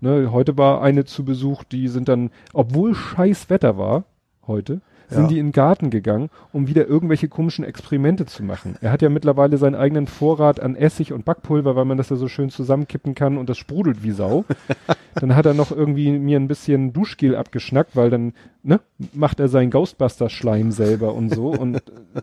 Ne, 0.00 0.30
heute 0.32 0.56
war 0.56 0.82
eine 0.82 1.04
zu 1.04 1.24
Besuch, 1.24 1.64
die 1.64 1.88
sind 1.88 2.08
dann, 2.08 2.30
obwohl 2.52 2.94
scheiß 2.94 3.50
Wetter 3.50 3.76
war, 3.76 4.04
heute, 4.46 4.80
sind 5.08 5.22
Ja. 5.24 5.28
die 5.28 5.38
in 5.40 5.46
den 5.48 5.52
Garten 5.52 5.90
gegangen, 5.90 6.30
um 6.52 6.68
wieder 6.68 6.86
irgendwelche 6.86 7.26
komischen 7.26 7.64
Experimente 7.64 8.26
zu 8.26 8.44
machen. 8.44 8.76
Er 8.80 8.92
hat 8.92 9.02
ja 9.02 9.08
mittlerweile 9.08 9.56
seinen 9.58 9.74
eigenen 9.74 10.06
Vorrat 10.06 10.60
an 10.60 10.76
Essig 10.76 11.12
und 11.12 11.24
Backpulver, 11.24 11.74
weil 11.74 11.84
man 11.84 11.98
das 11.98 12.10
ja 12.10 12.16
so 12.16 12.28
schön 12.28 12.50
zusammenkippen 12.50 13.16
kann 13.16 13.36
und 13.36 13.48
das 13.48 13.58
sprudelt 13.58 14.04
wie 14.04 14.12
Sau. 14.12 14.44
dann 15.16 15.34
hat 15.34 15.46
er 15.46 15.54
noch 15.54 15.72
irgendwie 15.72 16.12
mir 16.12 16.38
ein 16.38 16.46
bisschen 16.46 16.92
Duschgel 16.92 17.34
abgeschnackt, 17.34 17.96
weil 17.96 18.10
dann, 18.10 18.34
ne, 18.62 18.78
macht 19.12 19.40
er 19.40 19.48
seinen 19.48 19.70
Ghostbusters-Schleim 19.72 20.70
selber 20.70 21.12
und 21.14 21.34
so. 21.34 21.48
Und 21.48 21.78
äh, 21.78 22.22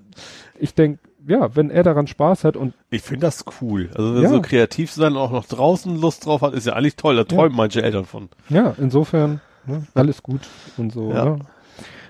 ich 0.57 0.73
denk, 0.73 0.99
ja, 1.27 1.55
wenn 1.55 1.69
er 1.69 1.83
daran 1.83 2.07
Spaß 2.07 2.43
hat 2.43 2.57
und 2.57 2.73
Ich 2.89 3.01
finde 3.03 3.27
das 3.27 3.45
cool. 3.61 3.89
Also 3.95 4.15
wenn 4.15 4.23
Ja. 4.23 4.29
so 4.29 4.41
kreativ 4.41 4.91
sein 4.91 5.13
und 5.13 5.17
auch 5.19 5.31
noch 5.31 5.45
draußen 5.45 5.99
Lust 5.99 6.25
drauf 6.25 6.41
hat, 6.41 6.53
ist 6.53 6.65
ja 6.67 6.73
eigentlich 6.73 6.95
toll. 6.95 7.15
Da 7.15 7.23
träumen 7.25 7.55
manche 7.55 7.83
Eltern 7.83 8.05
von. 8.05 8.29
Ja, 8.49 8.73
insofern, 8.77 9.41
ne, 9.65 9.85
alles 9.93 10.23
gut 10.23 10.41
und 10.77 10.91
so. 10.91 11.11
Ja. 11.11 11.25
Ne? 11.25 11.39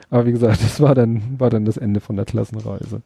Aber 0.10 0.26
wie 0.26 0.32
gesagt, 0.32 0.64
das 0.64 0.80
war 0.80 0.96
dann, 0.96 1.40
war 1.40 1.50
dann 1.50 1.66
das 1.66 1.78
Ende 1.78 2.00
von 2.00 2.16
der 2.16 2.26
Klassenreise. 2.26 3.02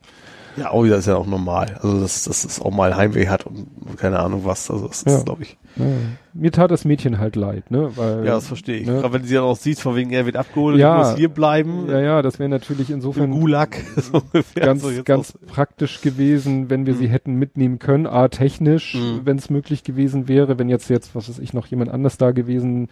Ja, 0.57 0.71
oh, 0.73 0.85
das 0.85 0.99
ist 0.99 1.05
ja 1.07 1.15
auch 1.15 1.27
normal. 1.27 1.80
Also 1.81 2.01
dass, 2.01 2.23
dass 2.25 2.43
es 2.43 2.59
auch 2.61 2.71
mal 2.71 2.95
Heimweh 2.95 3.27
hat 3.27 3.45
und 3.45 3.67
keine 3.97 4.19
Ahnung 4.19 4.41
was. 4.43 4.69
Also 4.69 4.88
das 4.88 5.03
Ja. 5.05 5.17
ist, 5.17 5.25
glaube 5.25 5.43
ich. 5.43 5.57
Ja. 5.77 5.85
Mir 6.33 6.51
tat 6.51 6.71
das 6.71 6.83
Mädchen 6.85 7.17
halt 7.19 7.35
leid, 7.35 7.71
ne? 7.71 7.91
Weil, 7.95 8.25
Ja, 8.25 8.33
das 8.35 8.47
verstehe 8.47 8.77
ich. 8.80 8.88
Ne? 8.88 8.99
Gerade 8.99 9.13
wenn 9.13 9.23
sie 9.23 9.33
dann 9.35 9.43
auch 9.43 9.55
sieht, 9.57 9.80
von 9.80 9.95
wegen 9.95 10.11
er 10.11 10.25
wird 10.25 10.35
abgeholt, 10.35 10.77
Ja. 10.77 10.97
muss 10.97 11.15
hier 11.15 11.30
bleiben. 11.30 11.89
Ja, 11.89 11.99
ja, 12.01 12.21
das 12.21 12.39
wäre 12.39 12.49
natürlich 12.49 12.89
Im 12.89 12.95
insofern 12.97 13.31
Gulag. 13.31 13.77
so 13.95 14.21
ungefähr. 14.33 14.63
ganz, 14.65 14.81
so 14.81 14.89
ganz 15.03 15.33
auch- 15.35 15.47
praktisch 15.53 16.01
gewesen, 16.01 16.69
wenn 16.69 16.85
wir 16.85 16.95
sie 16.95 17.07
hätten 17.07 17.35
mitnehmen 17.35 17.80
können, 17.80 18.05
a 18.07 18.27
technisch, 18.27 18.95
Mhm. 18.95 19.21
wenn 19.23 19.38
es 19.38 19.49
möglich 19.49 19.83
gewesen 19.83 20.27
wäre, 20.27 20.59
wenn 20.59 20.67
jetzt 20.69 20.89
jetzt, 20.89 21.15
was 21.15 21.30
weiß 21.30 21.39
ich, 21.39 21.53
noch 21.53 21.67
jemand 21.67 21.89
anders 21.91 22.17
da 22.17 22.31
gewesen 22.31 22.89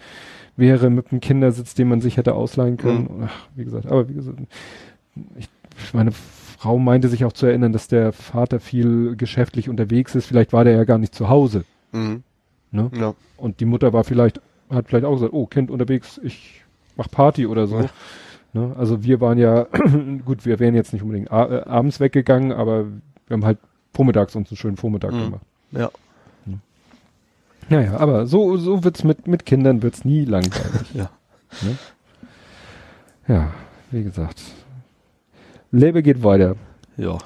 wäre 0.55 0.89
mit 0.89 1.11
einem 1.11 1.21
Kindersitz, 1.21 1.73
den 1.73 1.87
man 1.89 2.01
sich 2.01 2.17
hätte 2.17 2.33
ausleihen 2.35 2.77
können. 2.77 3.03
Mhm. 3.19 3.23
Ach, 3.27 3.47
wie 3.55 3.63
gesagt, 3.65 3.85
aber 3.87 4.07
wie 4.09 4.13
gesagt, 4.13 4.37
ich, 5.37 5.47
meine 5.93 6.11
Frau 6.59 6.77
meinte 6.77 7.07
sich 7.07 7.23
auch 7.23 7.31
zu 7.31 7.45
erinnern, 7.45 7.71
dass 7.71 7.87
der 7.87 8.11
Vater 8.11 8.59
viel 8.59 9.15
geschäftlich 9.15 9.69
unterwegs 9.69 10.13
ist. 10.13 10.25
Vielleicht 10.25 10.51
war 10.51 10.65
der 10.65 10.73
ja 10.75 10.83
gar 10.83 10.97
nicht 10.97 11.15
zu 11.15 11.29
Hause. 11.29 11.63
Mhm. 11.93 12.23
Ne? 12.71 12.91
Ja. 12.93 13.13
Und 13.37 13.61
die 13.61 13.65
Mutter 13.65 13.93
war 13.93 14.03
vielleicht, 14.03 14.41
hat 14.69 14.89
vielleicht 14.89 15.05
auch 15.05 15.13
gesagt, 15.13 15.31
oh, 15.31 15.45
Kind 15.45 15.71
unterwegs, 15.71 16.19
ich 16.21 16.65
mach 16.97 17.09
Party 17.09 17.47
oder 17.47 17.65
so. 17.65 17.79
Ja. 17.79 17.89
Ne? 18.51 18.75
Also 18.77 19.03
wir 19.03 19.21
waren 19.21 19.37
ja, 19.37 19.67
gut, 20.25 20.45
wir 20.45 20.59
wären 20.59 20.75
jetzt 20.75 20.91
nicht 20.91 21.01
unbedingt 21.01 21.29
äh, 21.29 21.33
abends 21.33 22.01
weggegangen, 22.01 22.51
aber 22.51 22.87
wir 23.27 23.35
haben 23.35 23.45
halt 23.45 23.57
vormittags 23.93 24.35
uns 24.35 24.51
einen 24.51 24.57
schönen 24.57 24.75
Vormittag 24.75 25.13
Mhm. 25.13 25.23
gemacht. 25.23 25.41
Ja. 25.71 25.89
Naja, 27.69 27.97
aber 27.97 28.25
so, 28.25 28.57
so 28.57 28.83
wird's 28.83 29.03
mit, 29.03 29.27
mit 29.27 29.45
Kindern 29.45 29.81
wird's 29.83 30.03
nie 30.03 30.25
langweilig. 30.25 30.93
Ja. 30.93 31.09
Ja, 33.27 33.51
wie 33.91 34.03
gesagt. 34.03 34.41
Leben 35.71 36.03
geht 36.03 36.23
weiter. 36.23 36.55
Ja. 36.97 37.17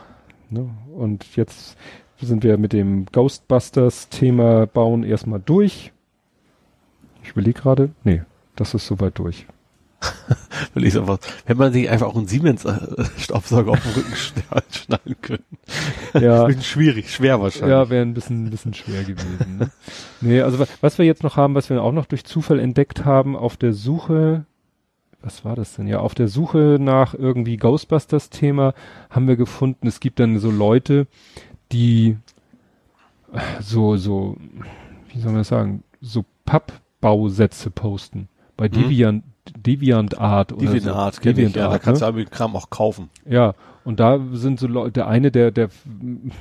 Ne? 0.49 0.69
Und 0.93 1.35
jetzt 1.35 1.77
sind 2.21 2.43
wir 2.43 2.57
mit 2.57 2.73
dem 2.73 3.05
Ghostbusters-Thema 3.11 4.67
Bauen 4.67 5.03
erstmal 5.03 5.39
durch. 5.39 5.91
Ich 7.23 7.31
überlege 7.31 7.61
gerade, 7.61 7.89
nee, 8.03 8.21
das 8.55 8.73
ist 8.73 8.87
soweit 8.87 9.17
durch. 9.17 9.45
Will 10.73 10.85
ich 10.85 10.97
einfach, 10.97 11.19
wenn 11.45 11.57
man 11.57 11.71
sich 11.71 11.89
einfach 11.89 12.07
auch 12.07 12.17
einen 12.17 12.27
Siemens-Staubsauger 12.27 13.71
auf 13.71 13.81
den 13.81 13.93
Rücken 13.93 14.15
schneiden 14.71 15.15
können. 15.21 15.45
Ja. 16.13 16.51
schwierig, 16.61 17.13
schwer 17.13 17.39
wahrscheinlich. 17.41 17.69
Ja, 17.69 17.89
wäre 17.89 18.01
ein 18.01 18.13
bisschen, 18.13 18.45
ein 18.45 18.49
bisschen 18.49 18.73
schwer 18.73 19.03
gewesen. 19.03 19.57
Ne? 19.59 19.71
nee, 20.19 20.41
also 20.41 20.59
was 20.81 20.97
wir 20.97 21.05
jetzt 21.05 21.23
noch 21.23 21.37
haben, 21.37 21.55
was 21.55 21.69
wir 21.69 21.81
auch 21.81 21.93
noch 21.93 22.05
durch 22.05 22.25
Zufall 22.25 22.59
entdeckt 22.59 23.05
haben, 23.05 23.37
auf 23.37 23.55
der 23.55 23.71
Suche, 23.71 24.45
was 25.23 25.45
war 25.45 25.55
das 25.55 25.75
denn? 25.75 25.87
Ja, 25.87 25.99
auf 25.99 26.13
der 26.13 26.27
Suche 26.27 26.77
nach 26.79 27.13
irgendwie 27.13 27.57
Ghostbusters-Thema 27.57 28.73
haben 29.09 29.27
wir 29.27 29.37
gefunden, 29.37 29.87
es 29.87 29.99
gibt 29.99 30.19
dann 30.19 30.37
so 30.37 30.51
Leute, 30.51 31.07
die 31.71 32.17
so, 33.61 33.95
so, 33.95 34.37
wie 35.11 35.19
soll 35.19 35.31
man 35.31 35.41
das 35.41 35.47
sagen, 35.47 35.83
so 36.01 36.25
Pappbausätze 36.45 37.71
posten. 37.71 38.27
Bei 38.57 38.67
Mhm. 38.67 38.73
Deviant, 38.73 39.23
Deviant 39.57 40.17
Art 40.19 40.51
oder 40.53 40.65
Deviant 40.65 40.83
so. 40.83 40.93
Art, 40.93 41.21
kenn 41.21 41.37
ich, 41.37 41.55
ja, 41.55 41.63
da 41.63 41.69
Art, 41.71 41.81
kannst 41.81 42.01
ne? 42.01 42.05
du 42.05 42.09
aber 42.09 42.17
den 42.23 42.29
Kram 42.29 42.55
auch 42.55 42.69
kaufen. 42.69 43.09
Ja, 43.27 43.55
und 43.85 43.99
da 43.99 44.19
sind 44.33 44.59
so 44.59 44.67
Leute, 44.67 44.91
der 44.91 45.07
eine, 45.07 45.31
der, 45.31 45.51
der 45.51 45.69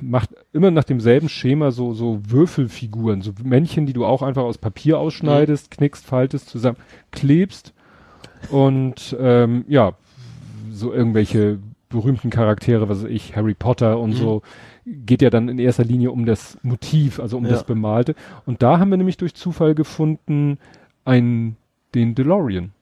macht 0.01 0.31
immer 0.53 0.71
nach 0.71 0.85
demselben 0.85 1.29
Schema 1.29 1.71
so, 1.71 1.95
so 1.95 2.21
Würfelfiguren, 2.29 3.23
so 3.23 3.33
Männchen, 3.43 3.87
die 3.87 3.93
du 3.93 4.05
auch 4.05 4.23
einfach 4.23 4.43
aus 4.43 4.59
Papier 4.59 4.99
ausschneidest, 4.99 5.71
knickst, 5.71 6.05
faltest, 6.05 6.49
zusammen, 6.49 6.77
klebst 7.11 7.73
und 8.51 9.17
ähm, 9.19 9.65
ja, 9.69 9.95
so 10.71 10.93
irgendwelche 10.93 11.59
berühmten 11.89 12.31
Charaktere, 12.31 12.89
was 12.89 13.03
weiß 13.03 13.11
ich, 13.11 13.37
Harry 13.37 13.55
Potter 13.55 13.99
und 13.99 14.11
Mhm. 14.11 14.15
so, 14.17 14.43
geht 14.87 15.23
ja 15.23 15.31
dann 15.31 15.49
in 15.49 15.59
erster 15.59 15.85
Linie 15.85 16.11
um 16.11 16.25
das 16.27 16.59
Motiv, 16.63 17.21
also 17.21 17.37
um 17.37 17.45
Ja. 17.45 17.51
das 17.51 17.65
Bemalte. 17.65 18.15
Und 18.47 18.63
da 18.63 18.79
haben 18.79 18.91
wir 18.91 18.97
nämlich 18.97 19.17
durch 19.19 19.35
Zufall 19.35 19.75
gefunden, 19.75 20.59
einen, 21.05 21.57
den 21.95 22.15
DeLorean 22.15 22.73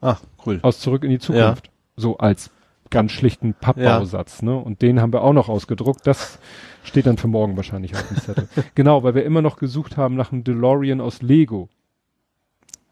Ah, 0.00 0.16
cool. 0.46 0.58
aus 0.62 0.80
Zurück 0.80 1.04
in 1.04 1.10
die 1.10 1.18
Zukunft. 1.18 1.70
So 1.96 2.18
als 2.18 2.50
ganz 2.90 3.12
schlichten 3.12 3.54
Pappbausatz, 3.54 4.42
ne? 4.42 4.56
Und 4.56 4.80
den 4.82 5.00
haben 5.00 5.12
wir 5.12 5.22
auch 5.22 5.32
noch 5.32 5.48
ausgedruckt. 5.48 6.06
Das 6.06 6.38
steht 6.84 7.06
dann 7.06 7.18
für 7.18 7.28
morgen 7.28 7.56
wahrscheinlich 7.56 7.94
auf 7.94 8.06
dem 8.08 8.16
Zettel. 8.18 8.48
genau, 8.74 9.02
weil 9.02 9.14
wir 9.14 9.24
immer 9.24 9.42
noch 9.42 9.56
gesucht 9.56 9.96
haben 9.96 10.16
nach 10.16 10.32
einem 10.32 10.42
DeLorean 10.44 11.00
aus 11.00 11.20
Lego. 11.22 11.68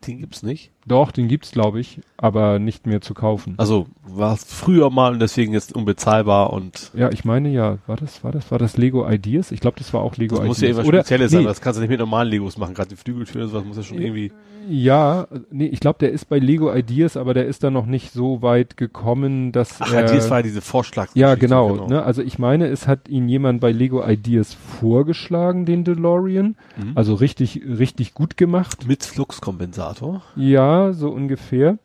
Den 0.07 0.19
gibt's 0.19 0.43
nicht. 0.43 0.71
Doch, 0.87 1.11
den 1.11 1.27
gibt's, 1.29 1.51
glaube 1.51 1.81
ich, 1.81 2.01
aber 2.17 2.59
nicht 2.61 2.87
mehr 2.87 3.01
zu 3.01 3.13
kaufen. 3.13 3.55
Also 3.57 3.87
war 4.07 4.35
es 4.35 4.45
früher 4.45 4.89
mal 4.91 5.13
und 5.13 5.19
deswegen 5.21 5.53
jetzt 5.53 5.75
unbezahlbar 5.75 6.53
und 6.53 6.93
Ja, 6.95 7.11
ich 7.11 7.25
meine 7.25 7.49
ja, 7.51 7.79
war 7.89 7.97
das, 7.97 8.23
war 8.23 8.31
das, 8.31 8.51
war 8.53 8.59
das 8.59 8.77
Lego 8.77 9.09
Ideas? 9.09 9.51
Ich 9.51 9.59
glaube, 9.61 9.79
das 9.79 9.93
war 9.93 10.01
auch 10.03 10.17
Lego 10.17 10.37
das 10.37 10.45
Ideas. 10.45 10.49
muss 10.49 10.61
ja 10.61 10.69
irgendwas 10.69 10.87
Oder, 10.87 10.99
Spezielles 11.01 11.33
sein, 11.33 11.41
nee, 11.41 11.47
das 11.47 11.61
kannst 11.61 11.79
du 11.79 11.81
nicht 11.81 11.91
mit 11.91 11.99
normalen 11.99 12.29
Legos 12.29 12.57
machen, 12.57 12.75
gerade 12.75 12.91
die 12.91 12.97
Flügeltüren 12.97 13.47
und 13.47 13.51
sowas 13.51 13.65
muss 13.65 13.77
ja 13.79 13.83
schon 13.83 14.01
irgendwie. 14.01 14.31
ja, 14.69 15.27
nee, 15.51 15.67
ich 15.67 15.81
glaube, 15.81 15.99
der 15.99 16.13
ist 16.13 16.29
bei 16.29 16.39
Lego 16.39 16.73
Ideas, 16.73 17.17
aber 17.17 17.35
der 17.35 17.47
ist 17.47 17.65
da 17.65 17.71
noch 17.71 17.87
nicht 17.87 18.13
so 18.13 18.43
weit 18.43 18.77
gekommen, 18.77 19.51
dass 19.51 19.81
Ach, 19.81 19.93
er, 19.93 20.05
das 20.05 20.31
war 20.31 20.39
ja 20.39 20.43
diese 20.43 20.61
Vorschlag. 20.61 21.09
Ja, 21.15 21.35
genau, 21.35 21.87
Ne? 21.89 22.03
Also 22.03 22.23
ich 22.23 22.39
meine, 22.39 22.67
es 22.69 22.87
hat 22.87 23.09
ihn 23.09 23.29
jemand 23.29 23.61
bei 23.61 23.73
Lego 23.73 24.07
Ideas 24.07 24.55
vorgeschlagen, 24.55 25.67
den 25.67 25.83
DeLorean. 25.85 26.57
Mhm. 26.77 26.93
Also 26.95 27.15
richtig, 27.15 27.61
richtig 27.67 28.15
gut 28.15 28.37
gemacht. 28.37 28.87
Mit 28.87 29.05
Fluxkompensator. 29.05 30.23
Ja, 30.37 30.76
so 30.93 31.11
ungefähr. 31.11 31.79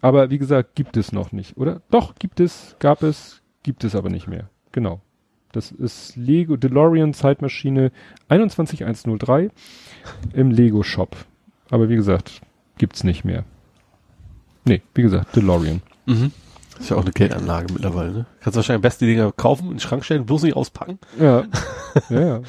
Aber 0.00 0.30
wie 0.30 0.38
gesagt, 0.38 0.74
gibt 0.74 0.96
es 0.96 1.12
noch 1.12 1.32
nicht, 1.32 1.56
oder? 1.56 1.82
Doch, 1.90 2.14
gibt 2.16 2.40
es, 2.40 2.76
gab 2.78 3.02
es, 3.02 3.42
gibt 3.62 3.84
es 3.84 3.94
aber 3.94 4.10
nicht 4.10 4.26
mehr. 4.26 4.48
Genau. 4.72 5.00
Das 5.52 5.70
ist 5.70 6.16
Lego 6.16 6.56
DeLorean 6.56 7.12
Zeitmaschine 7.12 7.92
21103 8.28 9.50
im 10.32 10.50
Lego 10.50 10.82
Shop. 10.82 11.14
Aber 11.70 11.88
wie 11.88 11.96
gesagt, 11.96 12.40
gibt's 12.78 13.04
nicht 13.04 13.24
mehr. 13.24 13.44
Nee, 14.64 14.82
wie 14.94 15.02
gesagt, 15.02 15.36
DeLorean. 15.36 15.82
Mhm. 16.06 16.32
Das 16.72 16.80
ist 16.80 16.90
ja 16.90 16.96
auch 16.96 17.02
eine 17.02 17.12
Geldanlage 17.12 17.72
mittlerweile, 17.72 18.12
ne? 18.12 18.26
Kannst 18.40 18.56
wahrscheinlich 18.56 18.96
die 18.96 19.06
Dinger 19.06 19.30
kaufen, 19.32 19.64
in 19.66 19.74
den 19.74 19.80
Schrank 19.80 20.04
stellen, 20.04 20.24
bloß 20.24 20.42
nicht 20.44 20.56
auspacken. 20.56 20.98
Ja, 21.20 21.44
ja, 22.08 22.20
ja. 22.20 22.40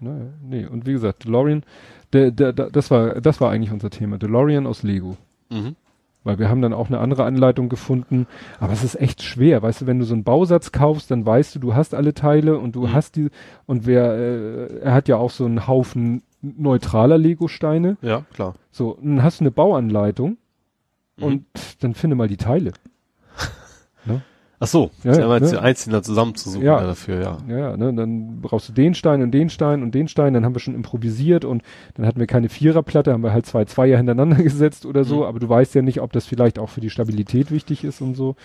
Naja, 0.00 0.26
nee, 0.42 0.66
und 0.66 0.86
wie 0.86 0.92
gesagt, 0.92 1.24
DeLorean, 1.24 1.62
der, 2.12 2.30
der, 2.30 2.52
der, 2.52 2.70
das 2.70 2.90
war, 2.90 3.20
das 3.20 3.40
war 3.40 3.50
eigentlich 3.50 3.72
unser 3.72 3.90
Thema. 3.90 4.18
DeLorean 4.18 4.66
aus 4.66 4.82
Lego. 4.82 5.16
Mhm. 5.52 5.76
Weil 6.24 6.38
wir 6.38 6.48
haben 6.48 6.62
dann 6.62 6.72
auch 6.72 6.86
eine 6.86 6.98
andere 7.00 7.24
Anleitung 7.24 7.68
gefunden. 7.68 8.28
Aber 8.60 8.72
es 8.72 8.84
ist 8.84 8.94
echt 8.94 9.22
schwer. 9.22 9.60
Weißt 9.62 9.80
du, 9.80 9.86
wenn 9.86 9.98
du 9.98 10.04
so 10.04 10.14
einen 10.14 10.22
Bausatz 10.22 10.70
kaufst, 10.70 11.10
dann 11.10 11.26
weißt 11.26 11.56
du, 11.56 11.58
du 11.58 11.74
hast 11.74 11.94
alle 11.94 12.14
Teile 12.14 12.58
und 12.58 12.76
du 12.76 12.82
Mhm. 12.86 12.92
hast 12.92 13.16
die, 13.16 13.28
und 13.66 13.86
wer, 13.86 14.12
äh, 14.14 14.78
er 14.82 14.94
hat 14.94 15.08
ja 15.08 15.16
auch 15.16 15.30
so 15.30 15.44
einen 15.44 15.66
Haufen 15.66 16.22
neutraler 16.40 17.18
Lego-Steine. 17.18 17.96
Ja, 18.02 18.24
klar. 18.32 18.54
So, 18.70 18.98
dann 19.02 19.22
hast 19.24 19.40
du 19.40 19.44
eine 19.44 19.50
Bauanleitung 19.50 20.36
Mhm. 21.16 21.24
und 21.24 21.44
dann 21.80 21.94
finde 21.94 22.14
mal 22.16 22.28
die 22.28 22.36
Teile. 22.36 22.72
Ach 24.62 24.68
so, 24.68 24.90
Ja, 25.02 25.18
ja, 25.18 25.38
ne? 25.40 25.48
die 25.50 25.56
einzeln 25.58 26.02
zusammenzusuchen 26.04 26.64
Ja. 26.64 26.80
dafür, 26.80 27.20
ja. 27.20 27.38
Ja, 27.48 27.76
ne, 27.76 27.92
dann 27.92 28.40
brauchst 28.40 28.68
du 28.68 28.72
den 28.72 28.94
Stein 28.94 29.20
und 29.20 29.32
den 29.32 29.50
Stein 29.50 29.82
und 29.82 29.92
den 29.92 30.06
Stein, 30.06 30.34
dann 30.34 30.44
haben 30.44 30.54
wir 30.54 30.60
schon 30.60 30.76
improvisiert 30.76 31.44
und 31.44 31.62
dann 31.94 32.06
hatten 32.06 32.20
wir 32.20 32.28
keine 32.28 32.48
Viererplatte, 32.48 33.12
haben 33.12 33.24
wir 33.24 33.32
halt 33.32 33.44
zwei 33.46 33.64
Zweier 33.64 33.96
hintereinander 33.96 34.36
gesetzt 34.42 34.86
oder 34.86 35.02
so, 35.02 35.16
Mhm. 35.16 35.22
aber 35.24 35.40
du 35.40 35.48
weißt 35.48 35.74
ja 35.74 35.82
nicht, 35.82 36.00
ob 36.00 36.12
das 36.12 36.26
vielleicht 36.26 36.60
auch 36.60 36.68
für 36.68 36.80
die 36.80 36.90
Stabilität 36.90 37.50
wichtig 37.50 37.82
ist 37.82 38.00
und 38.00 38.14
so. 38.14 38.36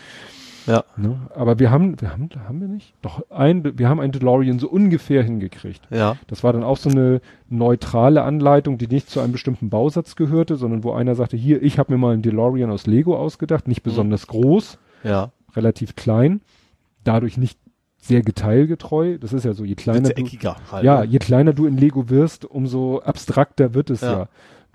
Ja. 0.65 0.83
Ne? 0.97 1.17
Aber 1.35 1.59
wir 1.59 1.69
haben, 1.71 2.01
wir 2.01 2.11
haben, 2.11 2.29
haben 2.47 2.59
wir 2.61 2.67
nicht? 2.67 2.93
Doch, 3.03 3.21
ein, 3.29 3.77
wir 3.77 3.87
haben 3.87 3.99
ein 4.01 4.11
DeLorean 4.11 4.59
so 4.59 4.67
ungefähr 4.67 5.21
hingekriegt. 5.23 5.81
Ja. 5.91 6.17
Das 6.27 6.43
war 6.43 6.51
dann 6.51 6.63
auch 6.63 6.77
so 6.77 6.89
eine 6.89 7.21
neutrale 7.49 8.23
Anleitung, 8.23 8.77
die 8.77 8.87
nicht 8.87 9.09
zu 9.09 9.19
einem 9.21 9.31
bestimmten 9.31 9.69
Bausatz 9.69 10.15
gehörte, 10.15 10.55
sondern 10.57 10.83
wo 10.83 10.91
einer 10.93 11.15
sagte, 11.15 11.37
hier, 11.37 11.61
ich 11.63 11.79
habe 11.79 11.93
mir 11.93 11.97
mal 11.99 12.13
einen 12.13 12.21
DeLorean 12.21 12.69
aus 12.71 12.85
Lego 12.87 13.15
ausgedacht, 13.15 13.67
nicht 13.67 13.85
Mhm. 13.85 13.89
besonders 13.91 14.27
groß, 14.27 14.77
Ja. 15.03 15.29
Relativ 15.55 15.95
klein, 15.95 16.41
dadurch 17.03 17.37
nicht 17.37 17.59
sehr 17.99 18.21
geteilgetreu. 18.21 19.17
Das 19.17 19.33
ist 19.33 19.43
ja 19.45 19.53
so, 19.53 19.63
je 19.65 19.75
kleiner 19.75 20.09
du, 20.09 20.15
eckiger 20.17 20.57
halt. 20.71 20.83
ja, 20.83 21.01
ne? 21.01 21.05
je 21.07 21.19
kleiner 21.19 21.53
du 21.53 21.65
in 21.65 21.77
Lego 21.77 22.09
wirst, 22.09 22.45
umso 22.45 22.99
abstrakter 22.99 23.73
wird 23.73 23.89
es 23.89 24.01
ja. 24.01 24.11
Ja. 24.11 24.29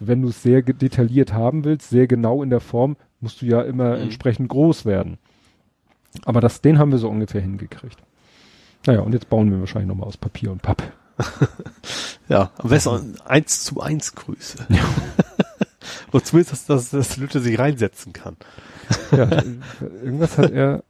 Wenn 0.05 0.23
du 0.23 0.29
es 0.29 0.43
sehr 0.43 0.63
detailliert 0.63 1.33
haben 1.33 1.65
willst, 1.65 1.91
sehr 1.91 2.09
genau 2.09 2.43
in 2.43 2.51
der 2.51 2.59
Form, 2.61 2.97
musst 3.21 3.41
du 3.41 3.47
ja 3.47 3.63
immer 3.63 3.97
Mhm. 3.97 4.03
entsprechend 4.05 4.49
groß 4.49 4.85
werden. 4.85 5.19
Aber 6.25 6.41
das, 6.41 6.61
den 6.61 6.79
haben 6.79 6.91
wir 6.91 6.99
so 6.99 7.09
ungefähr 7.09 7.41
hingekriegt. 7.41 7.99
Naja, 8.87 9.01
und 9.01 9.13
jetzt 9.13 9.29
bauen 9.29 9.51
wir 9.53 9.61
wahrscheinlich 9.61 9.89
nochmal 9.89 10.09
aus 10.09 10.17
Papier 10.17 10.51
und 10.51 10.61
Papp. 10.63 10.83
Ja, 12.29 12.51
am 12.59 12.71
besten 12.71 13.17
eins 13.27 13.65
zu 13.65 13.81
eins 13.81 14.15
Grüße. 14.15 14.67
Und 16.13 16.25
zumindest, 16.27 16.53
dass, 16.53 16.91
dass, 16.91 16.91
dass 16.91 17.17
Leute 17.19 17.41
sich 17.41 17.59
reinsetzen 17.59 18.13
kann. 18.13 18.37
Ja, 19.13 19.25
äh, 19.25 19.43
irgendwas 20.05 20.39
hat 20.39 20.51
er. 20.51 20.83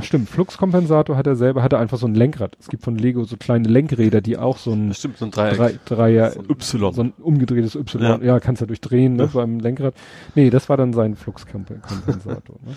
Stimmt, 0.00 0.30
Fluxkompensator 0.30 1.18
hat 1.18 1.26
er 1.26 1.36
selber, 1.36 1.62
hat 1.62 1.74
er 1.74 1.78
einfach 1.78 1.98
so 1.98 2.06
ein 2.06 2.14
Lenkrad. 2.14 2.56
Es 2.58 2.68
gibt 2.68 2.82
von 2.82 2.96
Lego 2.96 3.24
so 3.24 3.36
kleine 3.36 3.68
Lenkräder, 3.68 4.22
die 4.22 4.38
auch 4.38 4.56
so 4.56 4.72
ein 4.72 4.94
stimmt, 4.94 5.18
so 5.18 5.26
ein 5.26 5.30
Dreieck. 5.30 5.56
drei, 5.58 5.74
Dreier, 5.84 6.30
So 6.30 6.40
ein 6.40 6.46
Y. 6.50 6.92
so 6.94 7.02
ein 7.02 7.12
umgedrehtes 7.20 7.74
Y, 7.74 8.00
ja, 8.02 8.18
Ja. 8.22 8.40
kannst 8.40 8.62
du 8.62 8.66
durchdrehen, 8.66 9.16
ne, 9.16 9.24
Ja. 9.24 9.30
beim 9.34 9.58
Lenkrad. 9.60 9.92
Nee, 10.34 10.48
das 10.48 10.70
war 10.70 10.78
dann 10.78 10.94
sein 10.94 11.14
Fluxkompensator. 11.14 12.56
ne? 12.64 12.74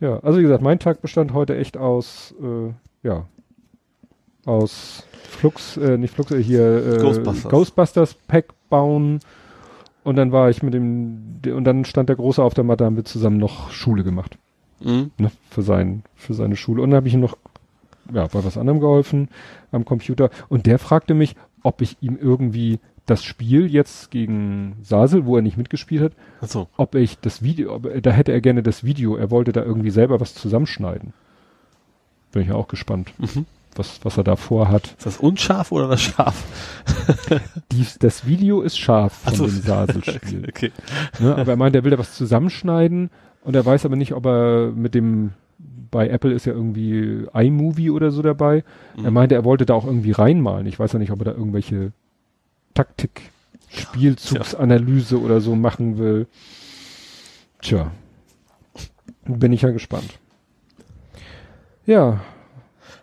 Ja, 0.00 0.18
also 0.20 0.38
wie 0.38 0.42
gesagt, 0.42 0.62
mein 0.62 0.78
Tag 0.78 1.00
bestand 1.00 1.32
heute 1.32 1.56
echt 1.56 1.78
aus, 1.78 2.34
äh, 2.42 2.72
ja, 3.08 3.24
aus 4.44 5.04
Flux, 5.28 5.76
äh, 5.76 5.96
nicht 5.98 6.12
Flux, 6.14 6.30
äh, 6.30 6.42
hier, 6.42 6.94
äh, 6.94 6.98
Ghostbusters. 6.98 7.50
Ghostbusters 7.50 8.14
Pack 8.28 8.46
bauen. 8.68 9.20
Und 10.04 10.16
dann 10.16 10.32
war 10.32 10.48
ich 10.50 10.62
mit 10.62 10.72
dem, 10.74 11.40
und 11.46 11.64
dann 11.64 11.84
stand 11.84 12.08
der 12.08 12.16
Große 12.16 12.42
auf 12.42 12.54
der 12.54 12.64
Matte, 12.64 12.84
haben 12.84 12.96
wir 12.96 13.04
zusammen 13.04 13.36
noch 13.38 13.70
Schule 13.70 14.02
gemacht 14.04 14.38
Mhm. 14.82 15.10
ne, 15.18 15.30
für 15.50 15.60
sein, 15.62 16.02
für 16.14 16.32
seine 16.32 16.56
Schule. 16.56 16.82
Und 16.82 16.90
dann 16.90 16.96
habe 16.98 17.08
ich 17.08 17.14
ihm 17.14 17.20
noch, 17.20 17.36
ja, 18.12 18.26
bei 18.26 18.42
was 18.44 18.56
anderem 18.56 18.80
geholfen 18.80 19.28
am 19.72 19.84
Computer. 19.84 20.30
Und 20.48 20.64
der 20.66 20.78
fragte 20.78 21.12
mich, 21.14 21.36
ob 21.62 21.82
ich 21.82 21.98
ihm 22.00 22.16
irgendwie 22.20 22.78
das 23.04 23.22
Spiel 23.22 23.66
jetzt 23.66 24.10
gegen 24.10 24.76
Sasel, 24.82 25.26
wo 25.26 25.36
er 25.36 25.42
nicht 25.42 25.56
mitgespielt 25.58 26.02
hat, 26.02 26.12
Ach 26.40 26.48
so. 26.48 26.68
ob 26.78 26.94
ich 26.94 27.18
das 27.18 27.42
Video, 27.42 27.74
ob, 27.74 27.88
da 28.02 28.10
hätte 28.10 28.32
er 28.32 28.40
gerne 28.40 28.62
das 28.62 28.84
Video, 28.84 29.16
er 29.16 29.30
wollte 29.30 29.52
da 29.52 29.62
irgendwie 29.62 29.90
selber 29.90 30.18
was 30.20 30.34
zusammenschneiden. 30.34 31.12
Bin 32.32 32.42
ich 32.42 32.48
ja 32.48 32.54
auch 32.54 32.68
gespannt, 32.68 33.12
Mhm. 33.18 33.44
Was, 33.76 34.00
was 34.04 34.16
er 34.16 34.24
da 34.24 34.36
vorhat. 34.36 34.94
Ist 34.98 35.06
das 35.06 35.16
unscharf 35.18 35.72
oder 35.72 35.88
das 35.88 36.00
scharf? 36.02 36.44
Dies, 37.72 37.98
das 37.98 38.26
Video 38.26 38.60
ist 38.62 38.78
scharf 38.78 39.12
von 39.12 39.34
so. 39.34 39.46
dem 39.46 39.60
Sasel-Spiel. 39.60 40.44
Okay. 40.48 40.72
Ne? 41.18 41.36
Aber 41.36 41.52
er 41.52 41.56
meint, 41.56 41.74
er 41.76 41.84
will 41.84 41.90
da 41.90 41.98
was 41.98 42.14
zusammenschneiden 42.14 43.10
und 43.44 43.54
er 43.56 43.64
weiß 43.64 43.84
aber 43.84 43.96
nicht, 43.96 44.12
ob 44.14 44.26
er 44.26 44.72
mit 44.72 44.94
dem, 44.94 45.32
bei 45.90 46.08
Apple 46.08 46.32
ist 46.32 46.46
ja 46.46 46.52
irgendwie 46.52 47.26
iMovie 47.32 47.90
oder 47.90 48.10
so 48.10 48.22
dabei. 48.22 48.64
Er 48.96 49.08
Mhm. 49.08 49.14
meinte, 49.14 49.34
er 49.34 49.44
wollte 49.44 49.66
da 49.66 49.74
auch 49.74 49.86
irgendwie 49.86 50.12
reinmalen. 50.12 50.66
Ich 50.66 50.78
weiß 50.78 50.92
ja 50.92 50.98
nicht, 50.98 51.10
ob 51.12 51.20
er 51.20 51.26
da 51.26 51.32
irgendwelche 51.32 51.92
Taktik, 52.74 53.22
Spielzugsanalyse 53.68 55.20
oder 55.20 55.40
so 55.40 55.54
machen 55.56 55.98
will. 55.98 56.26
Tja. 57.62 57.90
Bin 59.26 59.52
ich 59.52 59.62
ja 59.62 59.70
gespannt. 59.70 60.18
Ja. 61.86 62.20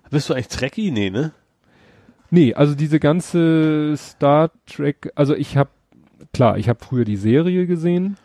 Bist 0.09 0.29
du 0.29 0.33
eigentlich 0.33 0.47
Trekkie? 0.49 0.91
Nee, 0.91 1.09
ne? 1.09 1.31
Nee, 2.29 2.53
also 2.53 2.75
diese 2.75 2.99
ganze 2.99 3.95
Star 3.97 4.51
Trek, 4.65 5.11
also 5.15 5.33
ich 5.35 5.56
habe, 5.56 5.69
klar, 6.33 6.57
ich 6.57 6.67
habe 6.69 6.83
früher 6.83 7.06
die 7.06 7.15
Serie 7.15 7.65
gesehen, 7.67 8.17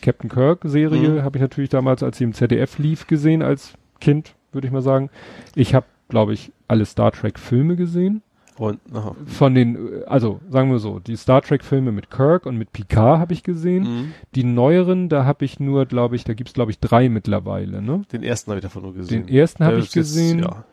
Captain 0.00 0.30
Kirk 0.30 0.60
Serie 0.64 1.10
Mhm. 1.10 1.22
habe 1.22 1.36
ich 1.38 1.42
natürlich 1.42 1.70
damals, 1.70 2.02
als 2.02 2.18
sie 2.18 2.24
im 2.24 2.32
ZDF 2.32 2.78
lief, 2.78 3.06
gesehen 3.06 3.42
als 3.42 3.74
Kind, 4.00 4.34
würde 4.52 4.66
ich 4.66 4.72
mal 4.72 4.82
sagen. 4.82 5.10
Ich 5.54 5.74
habe, 5.74 5.86
glaube 6.08 6.32
ich, 6.32 6.50
alle 6.66 6.84
Star 6.86 7.12
Trek 7.12 7.38
Filme 7.38 7.76
gesehen. 7.76 8.22
Und, 8.58 8.80
aha. 8.92 9.14
Von 9.26 9.54
den, 9.54 10.04
also 10.06 10.40
sagen 10.50 10.70
wir 10.70 10.78
so, 10.78 10.98
die 10.98 11.16
Star 11.16 11.40
Trek 11.40 11.62
Filme 11.64 11.92
mit 11.92 12.10
Kirk 12.10 12.46
und 12.46 12.56
mit 12.58 12.72
Picard 12.72 13.18
habe 13.20 13.32
ich 13.32 13.42
gesehen. 13.42 13.82
Mhm. 13.84 14.12
Die 14.34 14.44
neueren, 14.44 15.08
da 15.08 15.24
habe 15.24 15.44
ich 15.44 15.60
nur, 15.60 15.86
glaube 15.86 16.16
ich, 16.16 16.24
da 16.24 16.34
gibt's 16.34 16.52
glaube 16.52 16.70
ich 16.70 16.78
drei 16.78 17.08
mittlerweile, 17.08 17.80
ne? 17.80 18.02
Den 18.12 18.22
ersten 18.22 18.50
habe 18.50 18.58
ich 18.58 18.62
davon 18.62 18.82
nur 18.82 18.94
gesehen. 18.94 19.26
Den 19.26 19.34
ersten 19.34 19.64
habe 19.64 19.78
ich 19.78 19.86
ist 19.86 19.94
jetzt, 19.94 20.08
gesehen. 20.14 20.40
Ja. 20.40 20.64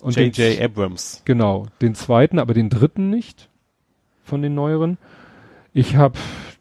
Und 0.00 0.16
den- 0.16 0.32
J.J. 0.32 0.60
Abrams. 0.62 1.22
Genau, 1.24 1.66
den 1.80 1.94
zweiten, 1.94 2.38
aber 2.38 2.54
den 2.54 2.70
dritten 2.70 3.10
nicht 3.10 3.48
von 4.24 4.42
den 4.42 4.54
neueren. 4.54 4.98
Ich 5.72 5.96
habe 5.96 6.18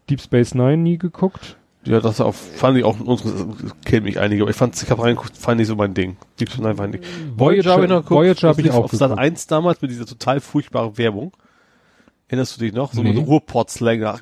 Deep 0.10 0.22
Space 0.22 0.54
Nine 0.56 0.78
nie 0.78 0.98
geguckt. 0.98 1.58
Ja, 1.86 2.02
das 2.02 2.20
auch, 2.20 2.34
fand 2.34 2.78
ich 2.78 2.84
auch, 2.84 3.00
unsere, 3.00 3.48
kennen 3.86 4.04
mich 4.06 4.20
einige, 4.20 4.42
aber 4.42 4.52
ich 4.52 4.58
fand, 4.58 4.82
ich 4.82 4.92
habe 4.92 5.04
reingeguckt, 5.04 5.38
fand 5.38 5.58
nicht 5.60 5.68
so 5.68 5.76
mein 5.78 5.94
Ding. 5.94 6.18
Deep 6.40 6.50
Space 6.50 6.62
Nine 6.62 6.76
fand 6.76 6.96
ich. 6.96 7.02
Voyager 7.38 7.72
habe 7.72 7.84
ich 7.84 7.90
noch 7.90 8.02
geguckt. 8.04 8.12
Voyager 8.20 8.48
habe 8.50 8.62
ich 8.62 8.72
auch 8.72 8.84
auf 8.86 8.92
Sat 8.92 9.10
geguckt. 9.10 9.22
1 9.22 9.48
damals 9.48 9.82
mit 9.82 9.92
dieser 9.92 10.06
total 10.06 10.42
furchtbaren 10.42 10.98
Werbung. 10.98 11.32
Erinnerst 12.28 12.58
du 12.58 12.60
dich 12.66 12.74
noch? 12.74 12.92
So 12.92 13.02
Nee. 13.04 13.14
mit 13.14 13.26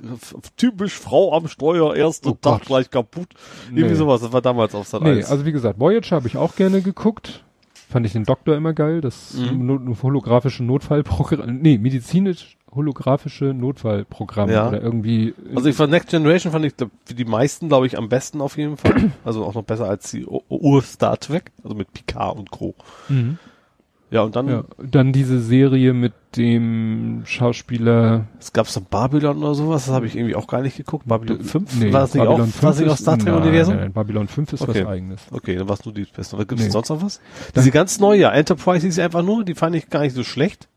f- 0.04 0.36
Typisch 0.58 0.94
Frau 0.94 1.34
am 1.36 1.48
Steuer, 1.48 1.96
erster 1.96 2.30
Oh 2.32 2.38
Tag 2.40 2.62
gleich 2.66 2.92
kaputt. 2.92 3.30
Irgendwie 3.70 3.86
Nee. 3.90 3.96
sowas, 3.96 4.22
das 4.22 4.32
war 4.32 4.44
damals 4.44 4.76
auf 4.76 4.88
Sat 4.88 5.02
Nee, 5.02 5.14
1. 5.14 5.32
also 5.32 5.44
wie 5.44 5.52
gesagt, 5.52 5.80
Voyager 5.80 6.16
habe 6.18 6.28
ich 6.28 6.38
auch 6.38 6.56
gerne 6.56 6.82
geguckt. 6.84 7.44
Fand 7.88 8.06
ich 8.06 8.14
den 8.14 8.24
Doktor 8.24 8.56
immer 8.56 8.74
geil, 8.74 9.02
das 9.02 9.34
Mhm. 9.36 9.66
no 9.66 9.98
holographische 10.02 10.64
Notfallprogramm, 10.64 11.58
nee, 11.62 11.78
medizinisch 11.78 12.58
holographische 12.72 13.46
Notfallprogramm 13.54 14.50
Ja. 14.50 14.68
oder 14.68 14.82
irgendwie. 14.82 15.34
Also 15.56 15.70
ich 15.70 15.76
fand 15.78 15.92
Next 15.92 16.10
Generation 16.10 16.52
fand 16.52 16.66
ich 16.66 16.76
glaub, 16.76 16.90
für 17.06 17.14
die 17.14 17.24
meisten, 17.24 17.70
glaube 17.70 17.88
ich, 17.88 17.98
am 17.98 18.10
besten 18.10 18.42
auf 18.42 18.58
jeden 18.58 18.76
Fall. 18.78 19.12
Also 19.24 19.46
auch 19.46 19.54
noch 19.54 19.64
besser 19.64 19.88
als 19.88 20.12
die 20.12 20.26
Ur-Star 20.26 21.18
Trek, 21.20 21.52
also 21.64 21.76
mit 21.76 21.94
Picard 21.94 22.38
und 22.38 22.52
Co. 22.52 22.76
Mhm. 23.08 23.38
Ja, 24.12 24.22
und 24.22 24.36
dann, 24.36 24.48
Ja, 24.48 24.64
dann 24.78 25.12
diese 25.14 25.40
Serie 25.40 25.94
mit 25.94 26.14
dem 26.38 27.24
Schauspieler. 27.26 28.26
es 28.40 28.54
gab 28.54 28.68
so 28.68 28.82
Babylon 28.82 29.40
oder 29.40 29.56
sowas, 29.56 29.86
das 29.86 29.94
habe 29.96 30.06
ich 30.06 30.16
irgendwie 30.16 30.36
auch 30.36 30.48
gar 30.48 30.62
nicht 30.62 30.78
geguckt. 30.78 31.08
Babylon 31.08 31.42
5? 31.42 31.80
Nee, 31.80 31.92
war 31.94 32.02
das 32.02 32.14
nicht 32.14 32.24
Babylon 32.24 32.50
auch, 32.50 32.64
war 32.64 32.70
das 32.72 32.80
nicht 32.80 32.88
ist- 32.88 32.94
auch 32.94 32.98
Star 32.98 33.18
Trek 33.18 33.34
nein, 33.34 33.42
Universum? 33.42 33.76
Nein, 33.76 33.94
Babylon 33.94 34.28
5 34.28 34.54
ist 34.54 34.62
Okay. 34.62 34.84
was 34.84 34.88
eigenes. 34.92 35.22
Okay, 35.32 35.56
dann 35.56 35.68
warst 35.70 35.86
du 35.86 35.92
die 35.92 36.06
Beste. 36.06 36.38
Was 36.38 36.48
gibt's 36.48 36.64
Nee. 36.66 36.70
sonst 36.70 36.90
noch 36.90 37.02
was? 37.02 37.20
Diese 37.56 37.72
ganz 37.72 38.00
neue, 38.00 38.20
ja, 38.22 38.32
Enterprise 38.32 38.86
hieß 38.86 39.00
einfach 39.00 39.24
nur, 39.24 39.44
die 39.44 39.56
fand 39.56 39.76
ich 39.76 39.90
gar 39.90 40.02
nicht 40.02 40.16
so 40.16 40.24
schlecht. 40.24 40.68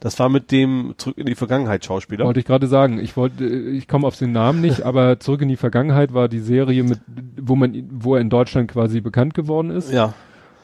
Das 0.00 0.18
war 0.18 0.28
mit 0.28 0.52
dem 0.52 0.94
Zurück 0.98 1.16
in 1.16 1.24
die 1.26 1.34
Vergangenheit 1.34 1.84
Schauspieler. 1.86 2.26
Wollte 2.26 2.40
ich 2.40 2.44
gerade 2.46 2.66
sagen. 2.66 2.98
Ich 2.98 3.16
wollte, 3.16 3.44
äh, 3.44 3.70
ich 3.70 3.88
komme 3.88 4.06
auf 4.06 4.16
den 4.18 4.32
Namen 4.32 4.60
nicht, 4.60 4.82
aber 4.84 5.18
zurück 5.20 5.40
in 5.40 5.48
die 5.48 5.56
Vergangenheit 5.56 6.12
war 6.12 6.28
die 6.28 6.40
Serie 6.40 6.82
mit, 6.82 7.00
wo 7.40 7.56
man, 7.56 7.88
wo 7.90 8.14
er 8.14 8.20
in 8.20 8.28
Deutschland 8.28 8.70
quasi 8.70 9.00
bekannt 9.00 9.32
geworden 9.32 9.70
ist. 9.70 9.90
Ja, 9.90 10.12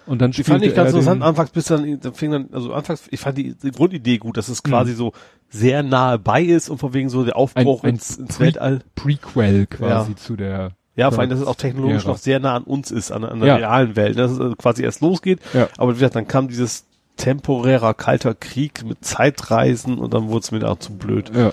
Und 0.07 0.21
dann 0.21 0.31
die 0.33 0.43
fand 0.43 0.65
ich 0.65 0.75
ganz 0.75 0.89
er 0.93 0.99
interessant. 0.99 1.23
Anfangs 1.23 1.51
bis 1.51 1.67
dann, 1.67 2.01
dann 2.01 2.15
fing 2.15 2.31
dann, 2.33 2.49
also 2.53 2.73
anfangs, 2.73 3.05
ich 3.11 3.21
fand 3.21 3.39
die, 3.39 3.55
die 3.55 3.71
Grundidee 3.71 4.19
gut, 4.19 4.37
dass 4.37 4.49
es 4.49 4.63
quasi 4.63 4.95
so 4.95 5.13
sehr 5.49 5.83
nahe 5.83 6.19
bei 6.19 6.43
ist 6.43 6.69
und 6.69 6.79
von 6.79 6.95
wegen 6.95 7.09
so 7.09 7.25
der 7.25 7.37
Aufbruch 7.37 7.83
Ein- 7.85 7.91
ein 7.91 7.95
ins, 7.95 8.17
ins 8.17 8.37
Pre- 8.37 8.45
Weltall. 8.47 8.81
Prequel 8.95 9.67
quasi 9.67 10.11
Ja. 10.13 10.17
zu 10.17 10.37
der. 10.37 10.73
Ja, 10.97 11.11
vor 11.11 11.21
allem, 11.21 11.31
dass 11.31 11.41
es 11.41 11.47
auch 11.47 11.55
technologisch 11.55 12.05
noch 12.05 12.19
sehr 12.19 12.41
nah 12.41 12.57
an 12.57 12.65
uns 12.65 12.91
ist, 12.91 13.11
an, 13.13 13.25
an 13.25 13.39
der 13.41 13.49
Ja. 13.49 13.57
realen 13.57 13.97
Welt, 13.97 14.19
dass 14.19 14.33
es 14.33 14.41
also 14.41 14.55
quasi 14.57 14.83
erst 14.83 15.01
losgeht. 15.01 15.41
Ja. 15.55 15.69
Aber 15.79 15.93
wie 15.93 15.95
gesagt, 15.95 16.17
dann 16.17 16.27
kam 16.29 16.49
dieses 16.49 16.85
temporärer 17.17 17.95
kalter 17.95 18.35
Krieg 18.35 18.85
mit 18.85 19.05
Zeitreisen 19.05 19.99
und 19.99 20.13
dann 20.15 20.29
wurde 20.29 20.41
es 20.45 20.51
mir 20.51 20.69
auch 20.69 20.79
zu 20.79 20.93
blöd. 20.95 21.31
Ja. 21.35 21.53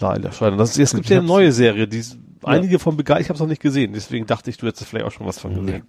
Leider, 0.00 0.32
schade. 0.32 0.56
Das, 0.56 0.76
es 0.78 0.94
gibt 0.94 1.08
ja 1.08 1.18
eine 1.18 1.26
neue 1.26 1.52
Serie, 1.52 1.86
die 1.88 2.02
einige 2.42 2.78
von 2.78 2.96
begeistert, 2.96 3.22
ich 3.22 3.28
habe 3.30 3.34
es 3.36 3.40
noch 3.40 3.48
nicht 3.48 3.62
gesehen, 3.62 3.92
deswegen 3.94 4.26
dachte 4.26 4.50
ich, 4.50 4.56
du 4.58 4.66
hättest 4.66 4.84
vielleicht 4.84 5.06
auch 5.06 5.12
schon 5.12 5.26
was 5.26 5.38
von 5.38 5.54
gesehen. 5.54 5.84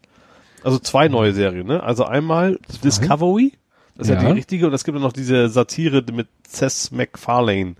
Also 0.63 0.79
zwei 0.79 1.07
neue 1.07 1.33
Serien, 1.33 1.67
ne? 1.67 1.83
Also 1.83 2.05
einmal 2.05 2.59
Discovery, 2.83 3.53
das 3.97 4.07
ist 4.07 4.13
ja. 4.15 4.21
Ja. 4.21 4.27
die 4.29 4.35
richtige, 4.35 4.67
und 4.67 4.73
es 4.73 4.83
gibt 4.83 4.95
dann 4.95 5.03
noch 5.03 5.13
diese 5.13 5.47
Satire 5.49 6.03
mit 6.11 6.27
Seth 6.47 6.91
MacFarlane. 6.91 7.75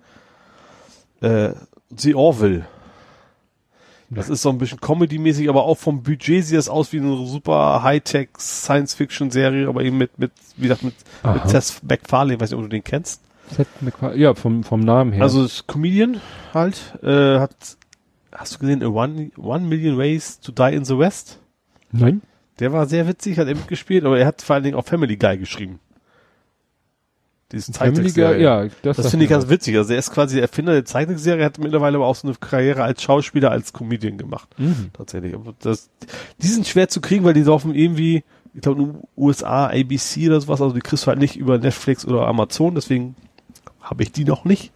Äh, 1.21 1.51
The 1.95 2.15
Orville. 2.15 2.65
Das 4.11 4.29
ist 4.29 4.43
so 4.43 4.49
ein 4.49 4.59
bisschen 4.59 4.79
Comedy-mäßig, 4.79 5.49
aber 5.49 5.63
auch 5.63 5.77
vom 5.79 6.03
Budget 6.03 6.45
sieht 6.45 6.57
das 6.57 6.69
aus 6.69 6.93
wie 6.93 6.99
eine 6.99 7.25
super 7.25 7.81
Hightech 7.81 8.29
Science-Fiction-Serie, 8.37 9.67
aber 9.67 9.81
eben 9.83 9.97
mit, 9.97 10.19
mit, 10.19 10.31
wie 10.57 10.63
gesagt, 10.67 10.83
mit, 10.83 10.93
mit. 11.23 11.49
Seth 11.49 11.81
MacFarlane, 11.83 12.39
weiß 12.39 12.51
nicht, 12.51 12.57
ob 12.57 12.63
du 12.65 12.69
den 12.69 12.83
kennst. 12.83 13.21
Seth 13.51 13.67
MacFarlane- 13.81 14.15
Ja, 14.17 14.35
vom, 14.35 14.63
vom 14.63 14.79
Namen 14.81 15.11
her. 15.11 15.23
Also 15.23 15.41
das 15.41 15.65
Comedian 15.65 16.21
halt, 16.53 16.77
äh, 17.01 17.39
hat, 17.39 17.55
hast 18.31 18.53
du 18.55 18.59
gesehen, 18.59 18.83
A 18.83 18.87
One, 18.87 19.31
One 19.37 19.65
Million 19.65 19.97
Ways 19.97 20.39
to 20.39 20.51
Die 20.51 20.75
in 20.75 20.85
the 20.85 20.97
West? 20.99 21.39
Nein? 21.91 22.21
Der 22.59 22.71
war 22.71 22.85
sehr 22.85 23.07
witzig, 23.07 23.37
hat 23.37 23.47
er 23.47 23.55
mitgespielt, 23.55 24.05
aber 24.05 24.17
er 24.19 24.25
hat 24.27 24.41
vor 24.41 24.55
allen 24.55 24.63
Dingen 24.63 24.75
auch 24.77 24.85
Family 24.85 25.17
Guy 25.17 25.37
geschrieben. 25.37 25.79
Diese 27.51 27.73
Family 27.73 27.95
Guy, 27.95 28.13
Zeichentrickserie. 28.13 28.43
ja. 28.43 28.67
Das, 28.81 28.97
Das 28.97 29.09
finde 29.11 29.25
ich 29.25 29.29
ganz 29.29 29.49
witzig. 29.49 29.77
Also 29.77 29.93
er 29.93 29.99
ist 29.99 30.11
quasi 30.11 30.35
der 30.35 30.43
Erfinder 30.43 30.73
der 30.73 30.85
Zeichentrickserie, 30.85 31.45
hat 31.45 31.59
mittlerweile 31.59 31.97
aber 31.97 32.07
auch 32.07 32.15
so 32.15 32.27
eine 32.27 32.35
Karriere 32.37 32.83
als 32.83 33.03
Schauspieler, 33.03 33.51
als 33.51 33.71
Comedian 33.71 34.17
gemacht. 34.17 34.49
Mhm. 34.57 34.89
Tatsächlich. 34.93 35.35
Aber 35.35 35.53
das, 35.59 35.89
die 36.41 36.47
sind 36.47 36.65
schwer 36.67 36.87
zu 36.89 37.01
kriegen, 37.01 37.23
weil 37.23 37.33
die 37.33 37.43
laufen 37.43 37.75
irgendwie, 37.75 38.23
ich 38.53 38.61
glaube, 38.61 38.81
in 38.81 38.95
USA, 39.15 39.67
ABC 39.67 40.27
oder 40.27 40.41
sowas, 40.41 40.61
also 40.61 40.73
die 40.73 40.81
kriegst 40.81 41.05
du 41.05 41.07
halt 41.07 41.19
nicht 41.19 41.35
über 41.35 41.57
Netflix 41.59 42.05
oder 42.05 42.25
Amazon, 42.27 42.73
deswegen 42.73 43.15
habe 43.79 44.01
ich 44.01 44.11
die 44.11 44.25
noch 44.25 44.43
nicht. 44.45 44.71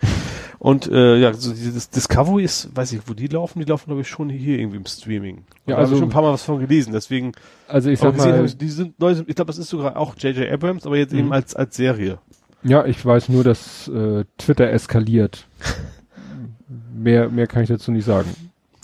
Und 0.59 0.87
äh, 0.91 1.15
ja, 1.17 1.33
so 1.33 1.53
dieses 1.53 1.89
Discovery 1.89 2.43
ist, 2.43 2.75
weiß 2.75 2.91
ich, 2.91 2.99
wo 3.07 3.13
die 3.13 3.27
laufen, 3.27 3.59
die 3.59 3.65
laufen, 3.65 3.85
glaube 3.87 4.01
ich, 4.01 4.09
schon 4.09 4.29
hier 4.29 4.59
irgendwie 4.59 4.75
im 4.77 4.85
Streaming. 4.85 5.37
Ja, 5.65 5.71
Ja, 5.71 5.75
also 5.77 5.91
also- 5.91 5.95
schon 6.01 6.09
ein 6.09 6.11
paar 6.11 6.21
Mal 6.21 6.33
was 6.33 6.43
von 6.43 6.59
gelesen, 6.59 6.91
deswegen 6.91 7.31
Also 7.69 7.89
ich 7.89 7.99
sag 7.99 8.17
mal, 8.17 8.33
habe 8.33 8.45
ich, 8.45 8.57
die 8.57 8.67
sind 8.67 8.99
neu, 8.99 9.11
ich 9.11 9.35
glaube, 9.35 9.45
das 9.47 9.57
ist 9.57 9.69
sogar 9.69 9.95
auch 9.95 10.15
J.J. 10.17 10.51
Abrams, 10.51 10.85
aber 10.85 10.97
jetzt 10.97 11.13
Mhm. 11.13 11.19
eben 11.19 11.33
als 11.33 11.55
als 11.55 11.77
Serie. 11.77 12.19
ja, 12.63 12.85
ich 12.85 13.05
weiß 13.05 13.29
nur, 13.29 13.45
dass 13.45 13.87
äh, 13.87 14.25
Twitter 14.37 14.69
eskaliert. 14.69 15.47
mehr, 16.93 17.29
mehr 17.29 17.47
kann 17.47 17.63
ich 17.63 17.69
dazu 17.69 17.91
nicht 17.91 18.05
sagen. 18.05 18.29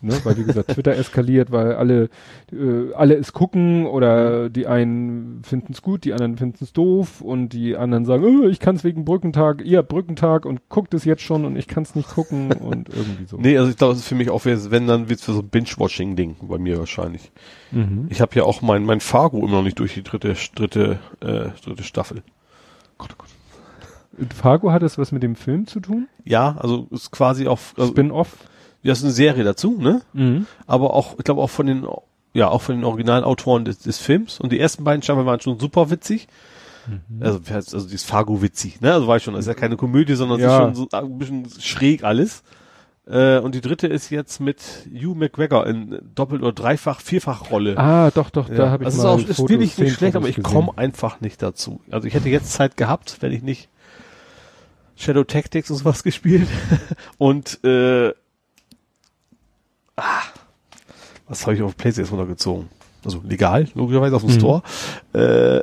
Ne? 0.06 0.14
Weil 0.24 0.38
wie 0.38 0.44
gesagt, 0.44 0.72
Twitter 0.72 0.96
eskaliert, 0.96 1.52
weil 1.52 1.74
alle, 1.74 2.10
äh, 2.52 2.94
alle 2.96 3.16
es 3.16 3.34
gucken 3.34 3.88
oder 3.88 4.50
die 4.50 4.68
einen 4.68 5.42
finden 5.44 5.74
es 5.74 5.82
gut, 5.82 6.06
die 6.06 6.14
anderen 6.14 6.38
finden 6.38 6.64
es 6.64 6.74
doof 6.74 7.22
und 7.22 7.50
die 7.50 7.76
anderen 7.76 8.06
sagen, 8.06 8.24
oh, 8.24 8.48
ich 8.48 8.60
kann 8.60 8.76
es 8.76 8.84
wegen 8.84 9.04
Brückentag, 9.04 9.66
ihr 9.66 9.80
habt 9.80 9.90
Brückentag 9.90 10.46
und 10.46 10.70
guckt 10.70 10.94
es 10.94 11.06
jetzt 11.06 11.24
schon 11.24 11.44
und 11.44 11.56
ich 11.56 11.68
kann 11.68 11.84
es 11.84 11.96
nicht 11.96 12.10
gucken 12.10 12.52
und 12.60 12.90
irgendwie 12.90 13.26
so. 13.26 13.38
Nee, 13.38 13.58
also 13.58 13.72
ich 13.72 13.78
glaube, 13.78 13.94
das 13.94 14.02
ist 14.02 14.08
für 14.08 14.16
mich 14.16 14.30
auch, 14.30 14.46
wenn, 14.46 14.88
dann 14.88 15.10
wird's 15.10 15.24
für 15.24 15.34
so 15.34 15.40
ein 15.40 15.50
Binge-Watching-Ding 15.50 16.36
bei 16.42 16.58
mir 16.58 16.78
wahrscheinlich. 16.78 17.32
Mhm. 17.72 18.06
Ich 18.10 18.22
habe 18.22 18.36
ja 18.36 18.44
auch 18.44 18.62
mein, 18.62 18.84
mein 18.84 19.00
Fargo 19.00 19.40
immer 19.40 19.58
noch 19.58 19.64
nicht 19.64 19.80
durch 19.80 19.96
die 19.96 20.04
dritte, 20.04 20.36
dritte, 20.54 21.00
äh, 21.22 21.50
dritte 21.64 21.84
Staffel. 21.84 22.22
Fargo 24.34 24.72
hat 24.72 24.84
es 24.84 24.98
was 24.98 25.12
mit 25.12 25.24
dem 25.24 25.36
Film 25.36 25.68
zu 25.68 25.80
tun? 25.80 26.08
Ja, 26.24 26.56
also 26.58 26.88
ist 26.92 27.12
quasi 27.12 27.48
auch, 27.48 27.60
also, 27.78 27.92
Spin-off? 27.92 28.38
Ja, 28.86 28.94
ist 28.94 29.04
eine 29.04 29.12
Serie 29.12 29.44
dazu, 29.44 29.78
ne? 29.80 30.02
Mhm. 30.14 30.46
Aber 30.68 30.94
auch, 30.94 31.18
ich 31.18 31.24
glaube 31.26 31.42
auch 31.42 31.50
von 31.50 31.66
den, 31.66 31.86
ja, 32.34 32.50
auch 32.50 32.62
von 32.62 32.76
den 32.76 32.84
originalen 32.84 33.24
Autoren 33.24 33.66
des, 33.66 33.80
des 33.80 33.98
Films. 33.98 34.40
Und 34.40 34.52
die 34.52 34.60
ersten 34.60 34.84
beiden 34.84 35.02
Staffeln 35.02 35.26
waren 35.26 35.42
schon 35.42 35.60
super 35.60 35.90
witzig. 35.90 36.28
Mhm. 36.88 37.24
Also, 37.24 37.40
also 37.52 37.88
die 37.88 37.96
ist 37.96 38.06
Fargo 38.06 38.42
witzig, 38.44 38.82
ne? 38.82 38.94
Also 38.94 39.08
war 39.08 39.18
ich 39.18 39.24
schon, 39.24 39.34
das 39.34 39.46
ist 39.46 39.48
ja 39.48 39.56
keine 39.56 39.76
Komödie, 39.76 40.14
sondern 40.14 40.40
Ja. 40.40 40.52
ist 40.60 40.64
schon 40.64 40.76
so 40.76 40.88
ein 40.92 41.18
bisschen 41.18 41.48
schräg 41.60 42.04
alles. 42.04 42.44
Äh, 43.08 43.40
und 43.40 43.56
die 43.56 43.62
dritte 43.62 43.88
ist 43.88 44.10
jetzt 44.12 44.40
mit 44.40 44.62
Hugh 44.92 45.16
McGregor 45.16 45.66
in 45.68 46.00
doppelt 46.16 46.42
oder 46.42 46.54
dreifach, 46.54 47.02
vierfach 47.02 47.52
Rolle. 47.52 47.78
Ah, 47.78 48.12
doch, 48.12 48.30
doch, 48.32 48.50
da 48.50 48.56
Ja, 48.66 48.70
habe 48.70 48.84
ich 48.84 48.88
also 48.88 49.04
mal 49.04 49.16
ist 49.18 49.26
auch, 49.26 49.30
ist 49.30 49.36
Fotos, 49.38 49.50
wirklich 49.50 49.78
nicht 49.78 49.96
schlecht, 49.96 50.16
aber 50.16 50.28
ich 50.28 50.42
komme 50.44 50.72
einfach 50.78 51.22
nicht 51.22 51.42
dazu. 51.42 51.82
Also 51.92 52.08
ich 52.08 52.14
hätte 52.14 52.30
jetzt 52.30 52.52
Zeit 52.52 52.78
gehabt, 52.78 53.18
wenn 53.22 53.32
ich 53.32 53.42
nicht 53.44 53.70
Shadow 54.96 55.24
Tactics 55.24 55.70
und 55.72 55.78
sowas 55.78 56.04
gespielt. 56.04 56.48
und 57.18 57.64
äh, 57.64 58.14
ah, 59.98 60.22
was 61.28 61.46
habe 61.46 61.56
ich 61.56 61.62
auf 61.62 61.76
PlayStation 61.78 62.20
runtergezogen? 62.20 62.70
Also 63.04 63.22
legal, 63.24 63.68
logischerweise 63.76 64.16
auf 64.16 64.24
dem 64.24 64.32
Mhm. 64.32 64.40
Store. 64.40 64.64
Äh, 65.14 65.62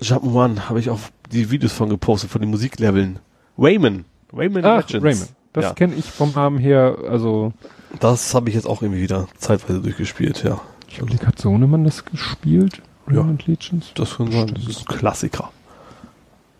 Jump'n'Run 0.00 0.68
habe 0.68 0.80
ich 0.80 0.90
auch 0.90 1.00
die 1.32 1.50
Videos 1.50 1.72
von 1.72 1.88
gepostet, 1.88 2.30
von 2.30 2.40
den 2.40 2.50
Musikleveln. 2.50 3.18
Rayman. 3.58 4.04
Rayman 4.32 4.64
Ach, 4.64 4.76
Legends. 4.88 5.04
Raymond. 5.04 5.28
Das 5.52 5.64
Ja. 5.64 5.72
kenne 5.74 5.94
ich 5.96 6.04
vom 6.04 6.32
Namen 6.32 6.58
her, 6.58 6.96
also 7.08 7.52
Das 7.98 8.34
habe 8.34 8.48
ich 8.48 8.54
jetzt 8.54 8.66
auch 8.66 8.82
irgendwie 8.82 9.02
wieder 9.02 9.26
zeitweise 9.36 9.80
durchgespielt, 9.80 10.44
ja. 10.44 10.60
ich 10.88 10.98
überlege, 10.98 11.26
hat 11.26 11.38
Sohnemann 11.40 11.84
das 11.84 12.04
gespielt? 12.04 12.80
Ja. 13.10 13.16
Raymond 13.20 13.46
Legends? 13.46 13.90
Das 13.94 14.16
kann 14.16 14.30
sein, 14.30 14.54
das 14.54 14.64
ist 14.66 14.88
ein 14.88 14.96
Klassiker. 14.96 15.50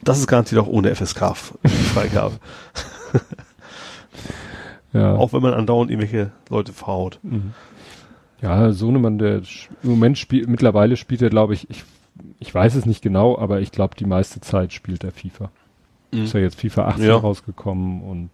Das 0.03 0.19
ist 0.19 0.26
garantiert 0.26 0.60
auch 0.60 0.67
ohne 0.67 0.91
FSK-Freigabe. 0.94 2.35
Ja. 4.92 5.15
auch 5.15 5.33
wenn 5.33 5.42
man 5.42 5.55
andauernd 5.55 5.90
irgendwelche 5.90 6.33
Leute 6.49 6.73
verhaut. 6.73 7.21
Mhm. 7.23 7.53
Ja, 8.42 8.73
Sohnemann, 8.73 9.19
der 9.19 9.42
im 9.83 9.90
Moment 9.90 10.19
spielt, 10.19 10.49
mittlerweile 10.49 10.97
spielt 10.97 11.23
er, 11.23 11.31
glaube 11.31 11.55
ich, 11.55 11.69
ich 11.69 11.85
ich 12.39 12.55
weiß 12.55 12.74
es 12.74 12.87
nicht 12.87 13.03
genau, 13.03 13.39
aber 13.39 13.60
ich 13.60 13.73
glaube, 13.73 13.94
die 13.97 14.05
meiste 14.05 14.40
Zeit 14.40 14.73
spielt 14.73 15.05
er 15.05 15.12
FIFA. 15.12 15.51
Mhm. 16.12 16.24
Ist 16.24 16.35
ja 16.35 16.40
jetzt 16.40 16.60
FIFA 16.60 16.89
18 16.89 17.05
ja. 17.05 17.17
rausgekommen 17.17 18.03
und 18.03 18.31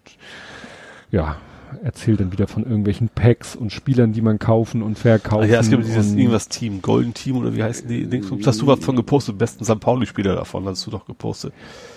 ja, 1.10 1.36
erzählt 1.82 2.20
dann 2.20 2.32
wieder 2.32 2.46
von 2.46 2.64
irgendwelchen 2.64 3.08
Packs 3.08 3.56
und 3.56 3.72
Spielern, 3.72 4.12
die 4.12 4.22
man 4.22 4.38
kaufen 4.38 4.82
und 4.82 4.98
verkaufen. 4.98 5.44
Ach 5.44 5.52
ja, 5.52 5.60
es 5.60 5.70
gibt 5.70 5.84
dieses 5.84 6.14
irgendwas 6.14 6.48
Team, 6.48 6.82
Golden 6.82 7.14
Team 7.14 7.36
oder 7.36 7.54
wie 7.54 7.62
heißen 7.62 7.88
die 7.88 8.06
Dings? 8.06 8.30
Hast 8.44 8.62
du 8.62 8.66
was 8.66 8.80
von 8.80 8.96
gepostet? 8.96 9.38
Besten 9.38 9.64
St. 9.64 9.80
Pauli-Spieler 9.80 10.34
davon, 10.34 10.64
hast 10.66 10.86
du 10.86 10.90
doch 10.90 11.04
gepostet. 11.04 11.52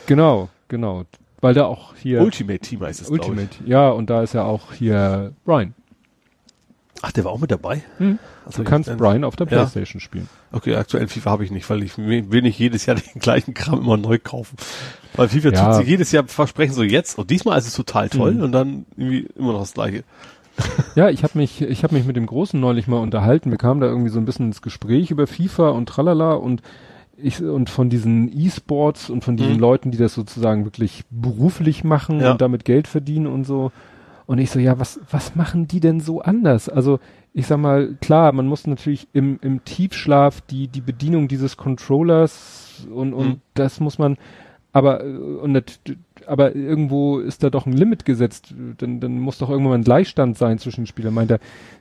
Genau, 0.06 0.50
genau. 0.68 1.06
Weil 1.42 1.54
da 1.54 1.66
auch 1.66 1.96
hier. 1.96 2.22
Ultimate 2.22 2.60
Team 2.60 2.82
heißt 2.82 3.02
es, 3.02 3.10
Ultimate, 3.10 3.50
ja, 3.66 3.90
und 3.90 4.10
da 4.10 4.24
ist 4.24 4.34
ja 4.34 4.44
auch 4.44 4.74
hier 4.74 5.34
Brian. 5.46 5.74
Ach, 7.02 7.12
der 7.14 7.24
war 7.24 7.32
auch 7.32 7.40
mit 7.40 7.50
dabei? 7.50 7.82
Hm. 7.98 8.20
Du 8.56 8.64
kannst 8.64 8.96
Brian 8.98 9.24
auf 9.24 9.36
der 9.36 9.46
Playstation 9.46 10.00
ja. 10.00 10.04
spielen. 10.04 10.30
Okay, 10.52 10.76
aktuell 10.76 11.08
FIFA 11.08 11.32
habe 11.32 11.46
ich 11.46 11.52
nicht, 11.52 11.70
weil 11.70 11.82
ich 11.84 11.98
will 11.98 12.42
nicht 12.42 12.60
jedes 12.60 12.86
Jahr 12.86 12.98
den 13.14 13.22
gleichen 13.22 13.54
Kram 13.54 13.80
immer 13.80 13.96
neu 13.96 14.20
kaufen. 14.22 14.58
Weil 15.16 15.30
FIFA 15.30 15.50
ja. 15.50 15.66
tut 15.66 15.76
sich 15.76 15.88
jedes 15.88 16.12
Jahr 16.12 16.28
versprechen 16.28 16.74
so 16.74 16.84
jetzt 16.84 17.18
und 17.18 17.30
diesmal 17.30 17.58
ist 17.58 17.68
es 17.68 17.74
total 17.74 18.10
toll 18.10 18.34
mhm. 18.34 18.42
und 18.42 18.52
dann 18.52 18.86
irgendwie 18.98 19.28
immer 19.38 19.54
noch 19.54 19.62
das 19.62 19.74
gleiche. 19.74 20.04
Ja, 20.96 21.10
ich 21.10 21.24
habe 21.24 21.38
mich, 21.38 21.62
ich 21.62 21.84
habe 21.84 21.96
mich 21.96 22.04
mit 22.06 22.18
dem 22.18 22.26
Großen 22.26 22.60
neulich 22.60 22.86
mal 22.86 22.98
unterhalten. 22.98 23.50
Wir 23.50 23.58
kamen 23.58 23.80
da 23.80 23.88
irgendwie 23.88 24.10
so 24.10 24.20
ein 24.20 24.26
bisschen 24.26 24.48
ins 24.48 24.62
Gespräch 24.62 25.10
über 25.10 25.26
FIFA 25.26 25.70
und 25.70 25.88
tralala 25.88 26.34
und 26.34 26.62
ich, 27.22 27.42
und 27.42 27.70
von 27.70 27.90
diesen 27.90 28.32
E-Sports 28.36 29.10
und 29.10 29.24
von 29.24 29.38
diesen 29.38 29.54
mhm. 29.54 29.60
Leuten, 29.60 29.92
die 29.92 29.98
das 29.98 30.14
sozusagen 30.14 30.66
wirklich 30.66 31.04
beruflich 31.10 31.84
machen 31.84 32.20
ja. 32.20 32.32
und 32.32 32.42
damit 32.42 32.66
Geld 32.66 32.88
verdienen 32.88 33.28
und 33.28 33.46
so. 33.46 33.72
Und 34.26 34.38
ich 34.38 34.52
so, 34.52 34.60
ja, 34.60 34.80
was, 34.80 35.00
was 35.10 35.36
machen 35.36 35.68
die 35.68 35.80
denn 35.80 36.00
so 36.00 36.22
anders? 36.22 36.70
Also, 36.70 37.00
ich 37.34 37.48
sag 37.48 37.58
mal, 37.58 37.96
klar, 38.02 38.32
man 38.32 38.48
muss 38.48 38.68
natürlich 38.68 39.08
im, 39.14 39.40
im 39.42 39.64
Tiefschlaf 39.64 40.42
die, 40.42 40.68
die 40.68 40.82
Bedienung 40.82 41.28
dieses 41.28 41.58
Controllers 41.58 42.88
und, 42.94 43.14
und 43.14 43.28
mhm. 43.28 43.42
das 43.54 43.80
muss 43.80 43.98
man, 43.98 44.18
aber, 44.72 45.04
äh, 45.04 45.08
und 45.08 45.80
aber 46.30 46.56
irgendwo 46.56 47.20
ist 47.20 47.44
da 47.44 47.50
doch 47.50 47.66
ein 47.66 47.74
Limit 47.74 48.06
gesetzt, 48.06 48.54
dann, 48.78 49.00
dann 49.00 49.20
muss 49.20 49.40
doch 49.40 49.50
irgendwann 49.50 49.82
ein 49.82 49.84
Gleichstand 49.84 50.38
sein 50.38 50.60
zwischen 50.60 50.82
den 50.82 50.88
Spielern. 50.88 51.14
Meint 51.14 51.32
er, 51.32 51.40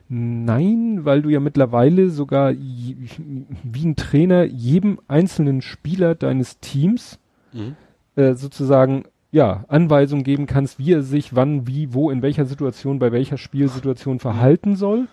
nein, 0.09 1.01
weil 1.03 1.21
du 1.21 1.29
ja 1.29 1.39
mittlerweile 1.39 2.09
sogar 2.09 2.53
wie 2.53 3.85
ein 3.85 3.95
Trainer 3.95 4.43
jedem 4.43 4.99
einzelnen 5.07 5.61
Spieler 5.61 6.15
deines 6.15 6.59
Teams 6.59 7.19
mhm. 7.53 7.75
äh, 8.15 8.33
sozusagen 8.33 9.03
ja, 9.31 9.65
Anweisungen 9.67 10.23
geben 10.23 10.47
kannst, 10.47 10.79
wie 10.79 10.93
er 10.93 11.03
sich 11.03 11.35
wann, 11.35 11.67
wie, 11.67 11.93
wo, 11.93 12.09
in 12.09 12.21
welcher 12.21 12.45
Situation, 12.45 12.97
bei 12.97 13.11
welcher 13.11 13.37
Spielsituation 13.37 14.19
verhalten 14.19 14.75
soll. 14.75 15.07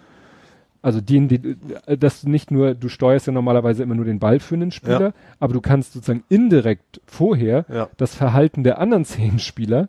Also 0.86 1.00
den, 1.00 1.26
den, 1.26 1.60
äh, 1.86 1.98
dass 1.98 2.20
du 2.20 2.30
nicht 2.30 2.52
nur, 2.52 2.76
du 2.76 2.88
steuerst 2.88 3.26
ja 3.26 3.32
normalerweise 3.32 3.82
immer 3.82 3.96
nur 3.96 4.04
den 4.04 4.20
Ball 4.20 4.38
für 4.38 4.54
einen 4.54 4.70
Spieler, 4.70 5.00
ja. 5.00 5.12
aber 5.40 5.52
du 5.52 5.60
kannst 5.60 5.94
sozusagen 5.94 6.22
indirekt 6.28 7.00
vorher 7.06 7.64
ja. 7.68 7.88
das 7.96 8.14
Verhalten 8.14 8.62
der 8.62 8.78
anderen 8.78 9.04
zehn 9.04 9.40
Spieler 9.40 9.88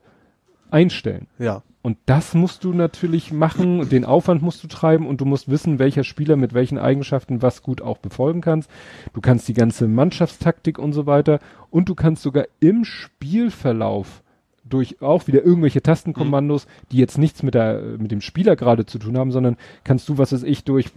einstellen. 0.71 1.27
Ja. 1.37 1.61
Und 1.83 1.99
das 2.07 2.33
musst 2.33 2.63
du 2.63 2.73
natürlich 2.73 3.31
machen, 3.31 3.87
den 3.89 4.05
Aufwand 4.05 4.41
musst 4.41 4.63
du 4.63 4.67
treiben 4.67 5.05
und 5.05 5.21
du 5.21 5.25
musst 5.25 5.51
wissen, 5.51 5.77
welcher 5.77 6.03
Spieler 6.03 6.35
mit 6.35 6.55
welchen 6.55 6.79
Eigenschaften 6.79 7.43
was 7.43 7.61
gut 7.61 7.79
auch 7.83 7.99
befolgen 7.99 8.41
kannst. 8.41 8.67
Du 9.13 9.21
kannst 9.21 9.47
die 9.47 9.53
ganze 9.53 9.87
Mannschaftstaktik 9.87 10.79
und 10.79 10.93
so 10.93 11.05
weiter 11.05 11.39
und 11.69 11.89
du 11.89 11.93
kannst 11.93 12.23
sogar 12.23 12.45
im 12.59 12.85
Spielverlauf 12.85 14.23
durch 14.69 15.01
auch 15.01 15.27
wieder 15.27 15.43
irgendwelche 15.43 15.81
Tastenkommandos, 15.81 16.65
mhm. 16.65 16.69
die 16.91 16.97
jetzt 16.97 17.17
nichts 17.17 17.43
mit 17.43 17.53
der 17.53 17.81
mit 17.97 18.11
dem 18.11 18.21
Spieler 18.21 18.55
gerade 18.55 18.85
zu 18.85 18.99
tun 18.99 19.17
haben, 19.17 19.31
sondern 19.31 19.57
kannst 19.83 20.07
du, 20.09 20.17
was 20.17 20.33
weiß 20.33 20.43
ich, 20.43 20.63
durch 20.63 20.87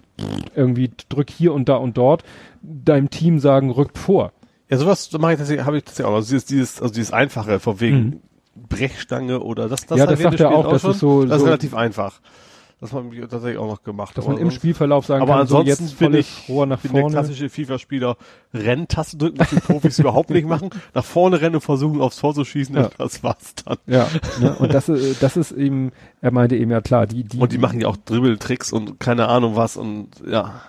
irgendwie 0.54 0.90
drück 1.08 1.30
hier 1.30 1.52
und 1.52 1.68
da 1.68 1.76
und 1.76 1.96
dort 1.96 2.24
deinem 2.62 3.10
Team 3.10 3.38
sagen, 3.38 3.70
rückt 3.70 3.98
vor. 3.98 4.32
Ja, 4.68 4.76
sowas 4.76 5.10
mache 5.18 5.32
ich 5.32 5.38
tatsächlich, 5.38 5.66
habe 5.66 5.78
ich 5.78 5.84
tatsächlich 5.84 6.06
auch. 6.06 6.14
Also 6.14 6.30
dieses, 6.30 6.44
dieses, 6.44 6.82
also 6.82 6.94
dieses 6.94 7.12
einfache, 7.12 7.58
von 7.58 7.80
wegen 7.80 7.96
mhm. 7.96 8.20
Brechstange 8.68 9.40
oder 9.40 9.68
das, 9.68 9.86
das 9.86 9.98
ja, 9.98 10.06
das 10.06 10.20
sagt 10.20 10.40
er 10.40 10.50
auch, 10.50 10.66
auch 10.66 10.72
das 10.72 10.84
ist 10.84 11.00
so, 11.00 11.24
das 11.24 11.40
ist 11.40 11.46
relativ 11.46 11.74
einfach. 11.74 12.20
Das 12.80 12.94
haben 12.94 13.12
wir 13.12 13.28
tatsächlich 13.28 13.58
auch 13.58 13.66
noch 13.66 13.82
gemacht. 13.82 14.16
Dass 14.16 14.26
man 14.26 14.38
im 14.38 14.50
Spielverlauf 14.50 15.04
sagen 15.04 15.20
aber 15.20 15.32
kann, 15.32 15.40
ansonsten 15.42 15.84
so 15.84 15.90
jetzt 15.90 15.98
bin 15.98 16.14
ich, 16.14 16.48
Rohr 16.48 16.64
nach 16.64 16.80
bin 16.80 16.92
vorne. 16.92 17.06
der 17.08 17.20
klassische 17.20 17.50
FIFA-Spieler 17.50 18.16
Renntaste 18.54 19.18
drücken, 19.18 19.38
was 19.38 19.50
die 19.50 19.60
Profis 19.60 19.98
überhaupt 19.98 20.30
nicht 20.30 20.48
machen. 20.48 20.70
Nach 20.94 21.04
vorne 21.04 21.42
rennen 21.42 21.56
und 21.56 21.60
versuchen 21.60 22.00
aufs 22.00 22.16
Tor 22.16 22.34
zu 22.34 22.42
schießen, 22.42 22.74
ja. 22.74 22.88
das 22.96 23.22
war's 23.22 23.54
dann. 23.66 23.76
Ja, 23.86 24.08
ne? 24.40 24.54
und 24.58 24.72
das, 24.72 24.86
das 24.86 25.36
ist 25.36 25.52
eben, 25.52 25.92
er 26.22 26.30
meinte 26.30 26.56
eben 26.56 26.70
ja 26.70 26.80
klar, 26.80 27.06
die, 27.06 27.24
die. 27.24 27.38
Und 27.38 27.52
die 27.52 27.58
machen 27.58 27.82
ja 27.82 27.88
auch 27.88 27.98
Dribbeltricks 27.98 28.72
und 28.72 28.98
keine 28.98 29.28
Ahnung 29.28 29.56
was 29.56 29.76
und 29.76 30.08
ja. 30.26 30.62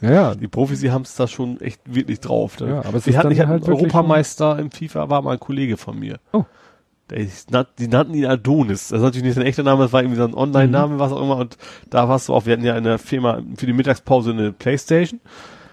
Ja, 0.00 0.10
ja. 0.10 0.34
Die 0.34 0.48
Profis, 0.48 0.80
die 0.80 0.90
haben 0.90 1.02
es 1.02 1.14
da 1.14 1.28
schon 1.28 1.60
echt 1.60 1.82
wirklich 1.84 2.20
drauf. 2.20 2.58
Ne? 2.58 2.68
Ja, 2.70 2.78
aber 2.84 2.94
es 2.94 3.04
die 3.04 3.10
ist 3.10 3.16
hatten, 3.18 3.28
dann 3.28 3.36
ich 3.36 3.46
halt 3.46 3.68
Europameister 3.68 4.58
im 4.58 4.70
FIFA 4.70 5.10
war 5.10 5.22
mal 5.22 5.32
ein 5.32 5.40
Kollege 5.40 5.76
von 5.76 5.98
mir. 5.98 6.18
Oh. 6.32 6.44
Die 7.10 7.88
nannten 7.88 8.14
ihn 8.14 8.26
Adonis. 8.26 8.88
Das 8.88 8.98
ist 8.98 9.04
natürlich 9.04 9.24
nicht 9.24 9.34
sein 9.34 9.46
echter 9.46 9.62
Name, 9.62 9.82
das 9.84 9.92
war 9.92 10.02
irgendwie 10.02 10.18
so 10.18 10.24
ein 10.24 10.34
Online-Name, 10.34 10.94
mhm. 10.94 10.98
was 10.98 11.12
auch 11.12 11.22
immer. 11.22 11.36
Und 11.36 11.56
da 11.88 12.08
warst 12.08 12.28
du 12.28 12.34
auch, 12.34 12.46
wir 12.46 12.52
hatten 12.52 12.64
ja 12.64 12.76
in 12.76 12.84
der 12.84 12.98
Firma 12.98 13.42
für 13.56 13.66
die 13.66 13.72
Mittagspause 13.72 14.30
eine 14.30 14.52
Playstation. 14.52 15.20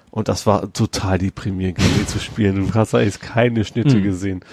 Und 0.10 0.30
das 0.30 0.48
war 0.48 0.72
total 0.74 1.20
deprimierend, 1.20 1.80
zu 2.08 2.20
spielen. 2.20 2.56
Du 2.56 2.74
hast 2.74 2.94
da 2.94 3.02
jetzt 3.02 3.22
keine 3.22 3.64
Schnitte 3.66 3.98
mhm. 3.98 4.04
gesehen. 4.04 4.46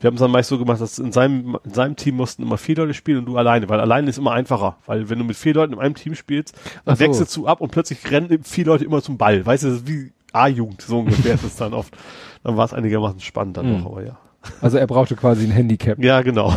Wir 0.00 0.08
haben 0.08 0.14
es 0.14 0.20
dann 0.20 0.30
meist 0.30 0.48
so 0.48 0.58
gemacht, 0.58 0.80
dass 0.80 0.98
in 0.98 1.10
seinem, 1.10 1.58
in 1.64 1.74
seinem 1.74 1.96
Team 1.96 2.16
mussten 2.16 2.42
immer 2.42 2.56
vier 2.56 2.76
Leute 2.76 2.94
spielen 2.94 3.18
und 3.18 3.26
du 3.26 3.36
alleine, 3.36 3.68
weil 3.68 3.80
alleine 3.80 4.08
ist 4.08 4.18
immer 4.18 4.32
einfacher. 4.32 4.76
Weil 4.86 5.10
wenn 5.10 5.18
du 5.18 5.24
mit 5.24 5.36
vier 5.36 5.54
Leuten 5.54 5.72
in 5.72 5.78
einem 5.80 5.94
Team 5.94 6.14
spielst, 6.14 6.56
dann 6.84 6.96
so. 6.96 7.04
wechselst 7.04 7.36
du 7.36 7.46
ab 7.46 7.60
und 7.60 7.70
plötzlich 7.70 8.10
rennen 8.10 8.44
vier 8.44 8.64
Leute 8.64 8.84
immer 8.84 9.02
zum 9.02 9.18
Ball. 9.18 9.44
Weißt 9.44 9.64
du, 9.64 9.68
das 9.68 9.76
ist 9.78 9.88
wie 9.88 10.12
A-Jugend, 10.32 10.82
so 10.82 11.00
ungefähr 11.00 11.34
ist 11.34 11.44
es 11.44 11.56
dann 11.56 11.74
oft. 11.74 11.96
Dann 12.44 12.56
war 12.56 12.64
es 12.64 12.72
einigermaßen 12.72 13.20
spannend 13.20 13.56
dann 13.56 13.66
mhm. 13.66 13.78
noch, 13.80 13.86
aber 13.86 14.04
ja. 14.04 14.18
Also 14.60 14.78
er 14.78 14.86
brauchte 14.86 15.16
quasi 15.16 15.44
ein 15.44 15.50
Handicap. 15.50 16.02
Ja, 16.02 16.22
genau. 16.22 16.54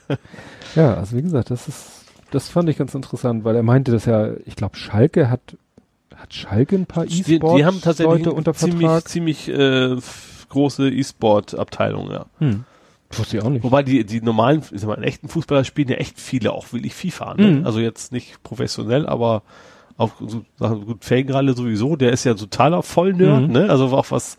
ja, 0.74 0.94
also 0.94 1.16
wie 1.16 1.22
gesagt, 1.22 1.50
das 1.50 1.68
ist, 1.68 2.04
das 2.30 2.48
fand 2.48 2.68
ich 2.68 2.78
ganz 2.78 2.94
interessant, 2.94 3.44
weil 3.44 3.56
er 3.56 3.62
meinte, 3.62 3.92
dass 3.92 4.04
ja, 4.04 4.30
ich 4.44 4.56
glaube, 4.56 4.76
Schalke 4.76 5.30
hat, 5.30 5.56
hat 6.14 6.34
Schalke 6.34 6.76
ein 6.76 6.86
paar 6.86 7.04
E-Sport 7.04 7.58
die, 7.58 7.64
haben 7.64 7.80
tatsächlich 7.80 8.26
unter 8.26 8.54
Vertrag. 8.54 9.04
Ziemlich, 9.06 9.46
ziemlich 9.46 9.48
äh, 9.48 9.96
große 10.48 10.90
E-Sport-Abteilung, 10.90 12.10
ja. 12.10 12.26
Hm. 12.38 12.64
Wusste 13.12 13.38
ich 13.38 13.42
auch 13.42 13.50
nicht. 13.50 13.64
Wobei 13.64 13.82
die, 13.82 14.04
die 14.04 14.20
normalen, 14.20 14.62
ich 14.70 14.80
sag 14.80 14.88
mal, 14.88 15.02
echten 15.02 15.28
Fußballer 15.28 15.64
spielen 15.64 15.88
ja 15.88 15.96
echt 15.96 16.20
viele 16.20 16.52
auch 16.52 16.72
will 16.72 16.86
ich 16.86 16.94
FIFA. 16.94 17.34
Ne? 17.34 17.46
Mhm. 17.50 17.66
Also 17.66 17.80
jetzt 17.80 18.12
nicht 18.12 18.40
professionell, 18.44 19.06
aber 19.06 19.42
auch 19.96 20.12
so 20.20 20.44
Sachen 20.58 20.86
gut 20.86 21.04
Felgenralle 21.04 21.54
sowieso, 21.54 21.96
der 21.96 22.12
ist 22.12 22.24
ja 22.24 22.34
totaler 22.34 22.82
Vollnerd, 22.82 23.48
mhm. 23.48 23.52
ne? 23.52 23.68
Also 23.68 23.86
auch 23.88 24.10
was 24.10 24.36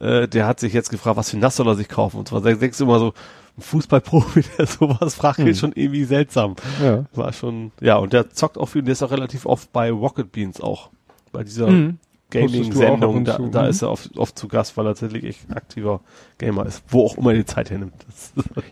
äh, 0.00 0.28
der 0.28 0.46
hat 0.46 0.60
sich 0.60 0.72
jetzt 0.72 0.90
gefragt, 0.90 1.16
was 1.16 1.30
für 1.30 1.36
ein 1.36 1.40
Nass 1.40 1.56
soll 1.56 1.68
er 1.68 1.74
sich 1.74 1.88
kaufen. 1.88 2.18
Und 2.18 2.28
zwar 2.28 2.40
denkst 2.40 2.78
du 2.78 2.84
immer 2.84 2.98
so, 2.98 3.14
ein 3.56 3.62
Fußballprofi, 3.62 4.44
der 4.58 4.66
sowas 4.66 5.14
fragt, 5.14 5.38
hm. 5.38 5.48
ist 5.48 5.60
schon 5.60 5.72
irgendwie 5.72 6.04
seltsam. 6.04 6.56
Ja. 6.82 7.04
War 7.14 7.32
schon, 7.32 7.72
ja, 7.80 7.96
und 7.96 8.12
der 8.12 8.30
zockt 8.30 8.56
auch 8.56 8.66
viel, 8.66 8.82
der 8.82 8.92
ist 8.92 9.02
auch 9.02 9.10
relativ 9.10 9.46
oft 9.46 9.72
bei 9.72 9.90
Rocket 9.90 10.32
Beans 10.32 10.60
auch. 10.60 10.90
Bei 11.32 11.44
dieser 11.44 11.66
hm. 11.66 11.98
Gaming-Sendung, 12.30 13.24
da, 13.24 13.38
da 13.38 13.62
mhm. 13.62 13.68
ist 13.68 13.82
er 13.82 13.90
oft, 13.90 14.16
oft 14.18 14.38
zu 14.38 14.48
Gast, 14.48 14.76
weil 14.76 14.86
er 14.86 14.90
tatsächlich 14.90 15.24
echt 15.24 15.50
aktiver 15.54 16.00
Gamer 16.36 16.66
ist, 16.66 16.82
wo 16.88 17.06
auch 17.06 17.16
immer 17.16 17.32
die 17.32 17.46
Zeit 17.46 17.70
hernimmt. 17.70 17.94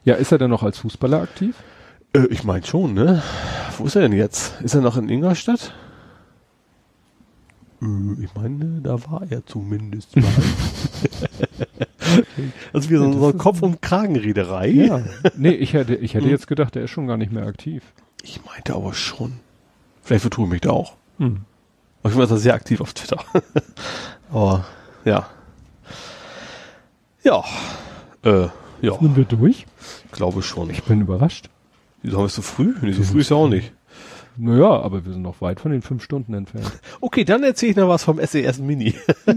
ja, 0.05 0.15
ist 0.15 0.31
er 0.31 0.39
denn 0.39 0.51
noch 0.51 0.63
als 0.63 0.79
Fußballer 0.79 1.23
aktiv? 1.23 1.57
Äh, 2.13 2.27
ich 2.27 2.45
meine 2.45 2.67
schon, 2.67 2.93
ne? 2.93 3.23
Wo 3.79 3.87
ist 3.87 3.97
er 3.97 4.03
denn 4.03 4.13
jetzt? 4.13 4.61
Ist 4.61 4.75
er 4.75 4.83
noch 4.83 4.99
in 4.99 5.09
Ingolstadt? 5.09 5.73
Äh, 7.87 8.25
ich 8.25 8.35
meine, 8.35 8.81
da 8.83 8.99
war 9.11 9.23
er 9.31 9.47
zumindest 9.47 10.17
mal. 10.17 10.25
also 12.73 12.91
wie 12.91 12.97
so, 12.97 13.13
so 13.13 13.29
eine 13.29 13.35
Kopf- 13.35 13.63
und 13.63 13.83
Kragenrederei. 13.83 14.69
Ja. 14.69 15.03
Nee, 15.37 15.51
ich 15.51 15.73
hätte, 15.73 15.95
ich 15.95 16.15
hätte 16.15 16.25
hm. 16.25 16.31
jetzt 16.31 16.47
gedacht, 16.47 16.75
der 16.75 16.85
ist 16.85 16.91
schon 16.91 17.07
gar 17.07 17.17
nicht 17.17 17.33
mehr 17.33 17.47
aktiv. 17.47 17.83
Ich 18.23 18.45
meinte 18.45 18.75
aber 18.75 18.95
schon. 18.95 19.35
Vielleicht 20.03 20.23
vertue 20.23 20.45
ich 20.47 20.51
mich 20.51 20.61
da 20.63 20.71
auch. 20.71 20.97
Hm. 21.19 21.43
Aber 22.03 22.13
ich 22.13 22.19
war 22.19 22.39
sehr 22.39 22.55
aktiv 22.55 22.81
auf 22.81 22.95
Twitter. 22.95 23.23
aber, 24.31 24.65
ja. 25.05 25.29
Ja. 27.23 27.45
Äh, 28.23 28.49
ja. 28.83 28.99
Sind 28.99 29.17
wir 29.17 29.25
durch? 29.25 29.67
Ich 30.05 30.13
glaube 30.13 30.43
schon. 30.43 30.71
Ich 30.71 30.85
bin 30.85 31.01
überrascht. 31.01 31.51
Wieso 32.03 32.19
haben 32.19 32.25
wir 32.25 32.27
es 32.27 32.35
so 32.35 32.43
früh? 32.43 32.75
Nee, 32.83 32.93
so 32.93 33.03
früh 33.03 33.21
ist 33.21 33.31
ja 33.31 33.37
auch 33.37 33.49
nicht. 33.49 33.73
Naja, 34.39 34.81
aber 34.81 35.05
wir 35.05 35.13
sind 35.13 35.23
noch 35.23 35.41
weit 35.41 35.61
von 35.61 35.71
den 35.71 35.83
fünf 35.83 36.03
Stunden 36.03 36.35
entfernt. 36.35 36.71
Okay, 37.01 37.25
dann 37.25 37.43
erzähle 37.43 37.71
ich 37.71 37.77
noch 37.77 37.89
was 37.89 38.05
vom 38.05 38.19
SES 38.25 38.59
Mini. 38.59 38.95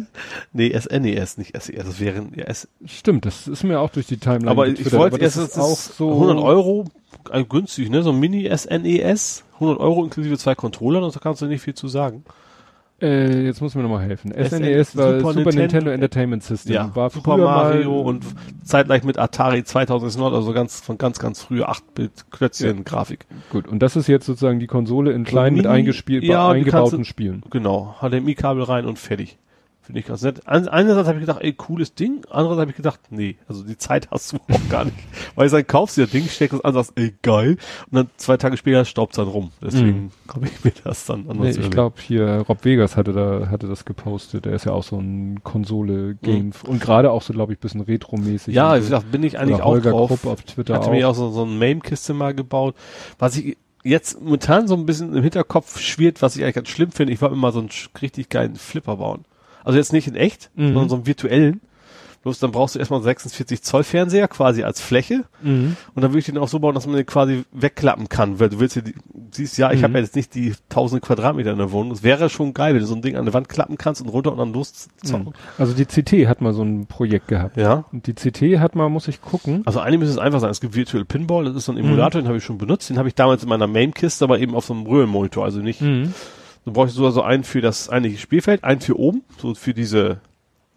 nee, 0.54 0.78
SNES, 0.78 1.38
nicht 1.38 1.56
SES. 1.56 1.86
Das 1.86 2.00
wäre 2.00 2.26
ja, 2.36 2.46
S 2.46 2.68
Stimmt, 2.86 3.26
das 3.26 3.48
ist 3.48 3.64
mir 3.64 3.80
auch 3.80 3.90
durch 3.90 4.08
die 4.08 4.18
Timeline. 4.18 4.52
Aber 4.52 4.68
ich 4.68 4.92
wollte 4.92 5.18
erst 5.20 5.38
das 5.38 5.58
auch 5.58 5.78
so 5.78 6.12
100 6.12 6.38
Euro 6.38 6.86
äh, 7.32 7.44
günstig, 7.44 7.90
ne? 7.90 8.04
So 8.04 8.12
ein 8.12 8.20
Mini 8.20 8.50
SNES, 8.56 9.44
100 9.56 9.80
Euro 9.80 10.04
inklusive 10.04 10.38
zwei 10.38 10.56
Controllern, 10.56 11.10
da 11.12 11.20
kannst 11.20 11.42
du 11.42 11.46
nicht 11.46 11.62
viel 11.62 11.76
zu 11.76 11.88
sagen. 11.88 12.24
Äh, 13.02 13.46
jetzt 13.46 13.62
muss 13.62 13.76
mir 13.76 13.84
nochmal 13.84 14.04
helfen. 14.04 14.32
SNES 14.32 14.98
war 14.98 15.20
Super, 15.20 15.34
Super 15.34 15.52
Nintendo, 15.54 15.92
Entertainment 15.92 16.44
System. 16.44 16.74
Ja, 16.74 16.96
war 16.96 17.10
Super 17.10 17.38
Mario 17.38 18.02
und 18.02 18.26
zeitgleich 18.64 19.04
mit 19.04 19.18
Atari 19.18 19.64
2009, 19.64 20.34
also 20.34 20.54
ganz 20.54 20.82
von 20.82 20.98
ganz, 20.98 21.20
ganz 21.20 21.42
frühe 21.42 21.70
8-Bit-Klötzchen-Grafik. 21.70 23.26
Ja. 23.30 23.36
Gut, 23.52 23.68
und 23.68 23.80
das 23.80 23.96
ist 23.96 24.08
jetzt 24.08 24.26
sozusagen 24.26 24.60
die 24.60 24.68
Konsole 24.68 25.12
in 25.14 25.24
klein 25.24 25.54
mit 25.54 25.68
eingespielt, 25.68 26.24
ja, 26.24 26.50
eingebauten 26.50 27.06
Spielen. 27.06 27.44
Genau, 27.50 27.96
HDMI-Kabel 28.02 28.64
rein 28.64 28.86
und 28.86 29.00
fertig. 29.00 29.38
Finde 29.90 30.02
ich 30.02 30.06
ganz 30.06 30.22
nett. 30.22 30.46
Einerseits 30.46 31.08
habe 31.08 31.18
ich 31.18 31.26
gedacht, 31.26 31.40
ey, 31.42 31.52
cooles 31.54 31.96
Ding. 31.96 32.22
Andererseits 32.30 32.62
habe 32.62 32.70
ich 32.70 32.78
gedacht, 32.78 33.00
nee, 33.10 33.38
also 33.48 33.64
die 33.64 33.76
Zeit 33.76 34.12
hast 34.12 34.34
du 34.34 34.38
auch 34.54 34.70
gar 34.70 34.86
nicht. 34.86 34.96
Weil 35.34 35.48
ich 35.48 35.52
sage, 35.52 35.64
kaufst 35.64 35.98
dir 35.98 36.04
das 36.04 36.12
Ding, 36.12 36.26
steckst 36.30 36.54
es 36.60 36.64
an, 36.64 36.76
sagst, 36.76 36.92
ey, 36.96 37.16
geil. 37.24 37.58
Und 37.90 37.96
dann 37.96 38.10
zwei 38.18 38.38
Tage 38.38 38.56
später 38.56 38.86
staubt 38.86 39.14
es 39.14 39.16
dann 39.16 39.28
rum. 39.28 39.50
Deswegen 39.64 39.88
Mhm. 39.88 40.12
habe 40.32 40.46
ich 40.46 40.64
mir 40.64 40.74
das 40.84 41.08
dann 41.08 41.28
anders 41.28 41.58
Nee, 41.58 41.64
ich 41.64 41.72
glaube 41.72 41.96
hier 42.02 42.46
Rob 42.48 42.64
Vegas 42.66 42.98
hatte 42.98 43.14
da 43.14 43.48
hatte 43.50 43.68
das 43.68 43.84
gepostet. 43.84 44.46
Der 44.46 44.54
ist 44.54 44.66
ja 44.66 44.74
auch 44.74 44.84
so 44.84 45.00
ein 45.00 45.44
Konsole-Game 45.44 46.52
und 46.68 46.80
gerade 46.80 47.10
auch 47.10 47.24
so 47.24 47.34
glaube 47.34 47.54
ich 47.54 47.60
bisschen 47.60 47.82
retro-mäßig. 47.82 48.54
Ja, 48.54 48.76
so. 48.76 48.82
gesagt, 48.82 49.12
bin 49.12 49.24
ich 49.24 49.40
eigentlich 49.40 49.60
auch 49.64 49.80
drauf. 49.80 50.10
Krupp 50.10 50.26
auf 50.32 50.44
Twitter 50.44 50.76
hatte 50.76 50.88
auch. 50.88 50.92
mir 50.92 51.10
auch 51.10 51.16
so, 51.16 51.32
so 51.32 51.46
ein 51.46 51.58
Mame-Kiste 51.58 52.14
mal 52.14 52.36
gebaut. 52.36 52.76
Was 53.18 53.38
ich 53.38 53.58
jetzt 53.84 54.22
momentan 54.22 54.68
so 54.68 54.76
ein 54.76 54.86
bisschen 54.86 55.16
im 55.16 55.24
Hinterkopf 55.24 55.80
schwirrt, 55.80 56.22
was 56.22 56.36
ich 56.36 56.44
eigentlich 56.44 56.56
ganz 56.56 56.70
schlimm 56.70 56.92
finde, 56.92 57.14
ich 57.14 57.22
wollte 57.22 57.34
mir 57.36 57.42
mal 57.42 57.54
so 57.54 57.60
einen 57.60 57.70
richtig 58.02 58.30
geilen 58.30 58.56
Flipper 58.56 58.98
bauen. 58.98 59.26
Also 59.70 59.78
jetzt 59.78 59.94
nicht 59.94 60.08
in 60.08 60.16
echt, 60.16 60.50
Mhm. 60.56 60.68
sondern 60.74 60.90
so 60.90 60.96
einen 60.96 61.06
virtuellen. 61.08 61.62
Bloß 62.22 62.40
dann 62.40 62.52
brauchst 62.52 62.76
du 62.76 62.80
erstmal 62.80 62.98
einen 62.98 63.06
46 63.06 63.62
Zoll 63.62 63.84
Fernseher 63.86 64.28
quasi 64.28 64.64
als 64.64 64.82
Fläche. 64.82 65.24
Mhm. 65.42 65.78
Und 65.96 66.02
dann 66.02 66.12
würde 66.12 66.20
ich 66.20 66.26
den 66.26 66.38
auch 66.38 66.50
so 66.50 66.60
bauen, 66.60 66.76
dass 66.76 66.86
man 66.86 66.98
den 66.98 67.06
quasi 67.06 67.46
wegklappen 67.54 68.10
kann. 68.10 68.42
Weil 68.42 68.50
du 68.50 68.60
willst 68.60 68.76
ja, 68.76 68.82
die, 68.82 68.94
siehst 69.32 69.58
ja, 69.58 69.72
ich 69.72 69.80
Mhm. 69.80 69.84
habe 69.84 69.94
ja 69.94 70.00
jetzt 70.02 70.18
nicht 70.18 70.36
die 70.36 70.54
tausende 70.68 71.00
Quadratmeter 71.00 71.52
in 71.54 71.60
der 71.60 71.72
Wohnung. 71.72 71.94
Es 71.94 72.04
wäre 72.04 72.30
schon 72.30 72.54
geil, 72.54 72.74
wenn 72.74 72.82
du 72.82 72.88
so 72.88 72.96
ein 72.96 73.02
Ding 73.02 73.16
an 73.16 73.24
der 73.24 73.34
Wand 73.34 73.48
klappen 73.48 73.78
kannst 73.78 74.02
und 74.02 74.10
runter 74.10 74.34
und 74.34 74.38
dann 74.38 74.52
loszocken. 74.52 75.28
Mhm. 75.28 75.34
Also 75.58 75.74
die 75.74 75.86
CT 75.86 76.28
hat 76.28 76.42
mal 76.42 76.54
so 76.54 76.62
ein 76.62 76.88
Projekt 76.88 77.30
gehabt. 77.30 77.56
Ja. 77.56 77.86
Und 77.94 78.06
die 78.08 78.14
CT 78.14 78.60
hat 78.60 78.76
mal, 78.76 78.90
muss 78.90 79.08
ich 79.08 79.22
gucken. 79.22 79.62
Also 79.66 79.80
eigentlich 79.80 80.00
müsste 80.00 80.16
es 80.16 80.20
einfach 80.20 80.42
sein. 80.42 80.50
Es 80.50 80.60
gibt 80.60 80.76
Virtual 80.76 81.06
Pinball, 81.06 81.46
das 81.46 81.56
ist 81.56 81.66
so 81.66 81.72
ein 81.72 81.78
Emulator, 81.78 82.20
den 82.22 82.28
habe 82.28 82.38
ich 82.38 82.44
schon 82.44 82.58
benutzt. 82.58 82.90
Den 82.90 82.98
habe 82.98 83.08
ich 83.08 83.16
damals 83.16 83.44
in 83.44 83.50
meiner 83.50 83.68
Main-Kiste, 83.68 84.26
aber 84.26 84.40
eben 84.40 84.56
auf 84.56 84.66
so 84.66 84.74
einem 84.74 84.86
Röhrenmonitor. 84.88 85.46
Also 85.46 85.60
nicht, 85.62 85.80
Mhm. 85.80 86.14
Du 86.66 86.72
brauchst 86.74 86.96
so 86.96 87.06
also 87.06 87.22
einen 87.22 87.44
für 87.44 87.62
das 87.62 87.90
eigentliche 87.90 88.20
Spielfeld, 88.20 88.64
einen 88.64 88.82
für 88.82 88.98
oben, 89.00 89.24
so 89.38 89.56
für 89.56 89.74
diese, 89.74 90.20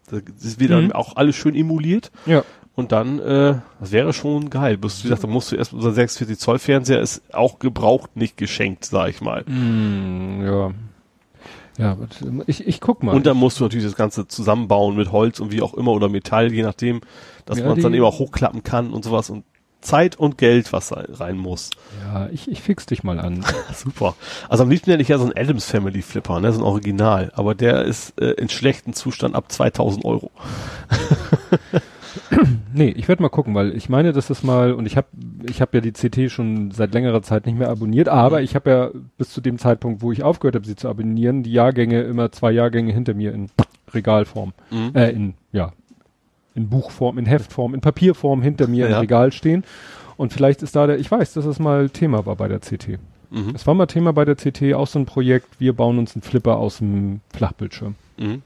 das 0.09 0.59
wird 0.59 0.71
dann 0.71 0.85
Mhm. 0.85 0.91
auch 0.91 1.15
alles 1.15 1.35
schön 1.35 1.55
emuliert. 1.55 2.11
Ja. 2.25 2.43
Und 2.75 2.91
dann, 2.91 3.19
äh, 3.19 3.55
das 3.79 3.91
wäre 3.91 4.13
schon 4.13 4.49
geil. 4.49 4.77
Bloß, 4.77 4.99
wie 4.99 5.03
gesagt, 5.03 5.23
da 5.23 5.27
musst 5.27 5.51
du 5.51 5.55
erst, 5.55 5.73
unser 5.73 5.91
46 5.91 6.39
Zoll 6.39 6.57
Fernseher 6.57 7.01
ist 7.01 7.21
auch 7.31 7.59
gebraucht, 7.59 8.15
nicht 8.15 8.35
geschenkt, 8.35 8.85
sag 8.85 9.09
ich 9.09 9.21
mal. 9.21 9.43
Mhm, 9.47 10.43
ja. 10.43 10.71
Ja, 11.77 11.97
ich, 12.45 12.67
ich 12.67 12.79
guck 12.81 13.01
mal. 13.01 13.15
Und 13.15 13.25
dann 13.25 13.35
musst 13.37 13.59
du 13.59 13.63
natürlich 13.63 13.85
das 13.85 13.95
Ganze 13.95 14.27
zusammenbauen 14.27 14.95
mit 14.95 15.11
Holz 15.11 15.39
und 15.39 15.51
wie 15.51 15.61
auch 15.63 15.73
immer 15.73 15.91
oder 15.91 16.07
Metall, 16.07 16.51
je 16.53 16.61
nachdem, 16.61 17.01
dass 17.45 17.57
Ja, 17.59 17.65
man 17.67 17.77
es 17.77 17.83
dann 17.83 17.93
eben 17.95 18.05
auch 18.05 18.19
hochklappen 18.19 18.61
kann 18.63 18.91
und 18.93 19.03
sowas 19.03 19.29
und 19.31 19.43
Zeit 19.83 20.15
und 20.15 20.37
Geld, 20.37 20.73
was 20.73 20.91
rein 21.19 21.37
muss. 21.37 21.69
ja, 22.11 22.27
ich, 22.31 22.49
ich 22.49 22.61
fix 22.61 22.85
dich 22.85 23.03
mal 23.03 23.19
an. 23.19 23.45
Super. 23.75 24.15
Also 24.49 24.63
am 24.63 24.69
liebsten 24.69 24.91
hätte 24.91 25.03
ich 25.03 25.09
ja 25.09 25.17
so 25.17 25.25
einen 25.25 25.37
Adams 25.37 25.65
Family 25.65 26.01
Flipper, 26.01 26.39
ne, 26.39 26.51
so 26.51 26.59
ein 26.61 26.65
Original. 26.65 27.31
Aber 27.35 27.53
der 27.55 27.83
ist 27.83 28.19
äh, 28.19 28.31
in 28.31 28.49
schlechtem 28.49 28.93
Zustand 28.93 29.35
ab 29.35 29.51
2000 29.51 30.03
Euro. 30.05 30.31
Nee, 32.73 32.89
ich 32.89 33.07
werde 33.07 33.21
mal 33.23 33.29
gucken, 33.29 33.53
weil 33.55 33.75
ich 33.75 33.89
meine, 33.89 34.13
dass 34.13 34.27
das 34.27 34.43
mal 34.43 34.73
und 34.73 34.85
ich 34.85 34.97
habe 34.97 35.07
ich 35.47 35.61
habe 35.61 35.77
ja 35.77 35.81
die 35.81 35.91
CT 35.91 36.31
schon 36.31 36.71
seit 36.71 36.93
längerer 36.93 37.21
Zeit 37.23 37.45
nicht 37.45 37.57
mehr 37.57 37.69
abonniert, 37.69 38.07
aber 38.07 38.41
ich 38.41 38.55
habe 38.55 38.69
ja 38.69 38.89
bis 39.17 39.29
zu 39.31 39.41
dem 39.41 39.57
Zeitpunkt, 39.57 40.01
wo 40.01 40.11
ich 40.11 40.23
aufgehört 40.23 40.55
habe, 40.55 40.65
sie 40.65 40.75
zu 40.75 40.89
abonnieren, 40.89 41.43
die 41.43 41.51
Jahrgänge 41.51 42.01
immer 42.01 42.31
zwei 42.31 42.51
Jahrgänge 42.51 42.93
hinter 42.93 43.13
mir 43.13 43.33
in 43.33 43.49
Regalform, 43.93 44.53
Mhm. 44.71 44.91
äh, 44.95 45.09
in 45.11 45.33
ja 45.51 45.73
in 46.55 46.69
Buchform, 46.69 47.17
in 47.17 47.25
Heftform, 47.25 47.73
in 47.73 47.81
Papierform 47.81 48.41
hinter 48.41 48.67
mir 48.67 48.87
Ja. 48.89 48.95
im 48.95 49.01
Regal 49.01 49.31
stehen. 49.31 49.63
Und 50.17 50.31
vielleicht 50.33 50.61
ist 50.61 50.75
da 50.75 50.85
der, 50.87 50.99
ich 50.99 51.09
weiß, 51.09 51.33
dass 51.33 51.45
es 51.45 51.59
mal 51.59 51.89
Thema 51.89 52.25
war 52.25 52.35
bei 52.35 52.47
der 52.47 52.59
CT. 52.59 52.99
Mhm. 53.31 53.53
Es 53.55 53.65
war 53.65 53.73
mal 53.73 53.87
Thema 53.87 54.13
bei 54.13 54.25
der 54.25 54.35
CT, 54.35 54.73
auch 54.75 54.87
so 54.87 54.99
ein 54.99 55.05
Projekt, 55.05 55.59
wir 55.59 55.73
bauen 55.73 55.97
uns 55.97 56.15
einen 56.15 56.21
Flipper 56.21 56.57
aus 56.57 56.77
dem 56.77 57.21
Flachbildschirm. 57.33 57.95
Mhm. 58.17 58.43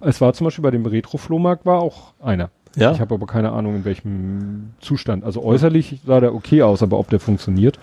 Es 0.00 0.20
war 0.20 0.34
zum 0.34 0.44
Beispiel 0.44 0.62
bei 0.62 0.70
dem 0.70 0.84
Retro-Flohmarkt 0.84 1.64
war 1.64 1.80
auch 1.80 2.12
einer. 2.22 2.50
Ja. 2.76 2.92
Ich 2.92 3.00
habe 3.00 3.14
aber 3.14 3.26
keine 3.26 3.52
Ahnung, 3.52 3.74
in 3.76 3.84
welchem 3.86 4.74
Zustand. 4.80 5.24
Also 5.24 5.42
äußerlich 5.42 6.00
sah 6.04 6.20
der 6.20 6.34
okay 6.34 6.62
aus, 6.62 6.82
aber 6.82 6.98
ob 6.98 7.08
der 7.08 7.20
funktioniert. 7.20 7.78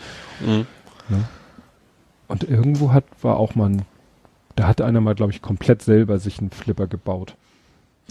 Mhm. 0.45 0.67
Und 2.27 2.43
irgendwo 2.43 2.93
hat, 2.93 3.03
war 3.23 3.37
auch 3.37 3.55
mal 3.55 3.69
ein, 3.71 3.81
da 4.55 4.67
hat 4.67 4.81
einer 4.81 5.01
mal, 5.01 5.15
glaube 5.15 5.31
ich, 5.31 5.41
komplett 5.41 5.81
selber 5.81 6.19
sich 6.19 6.39
einen 6.39 6.51
Flipper 6.51 6.85
gebaut. 6.85 7.35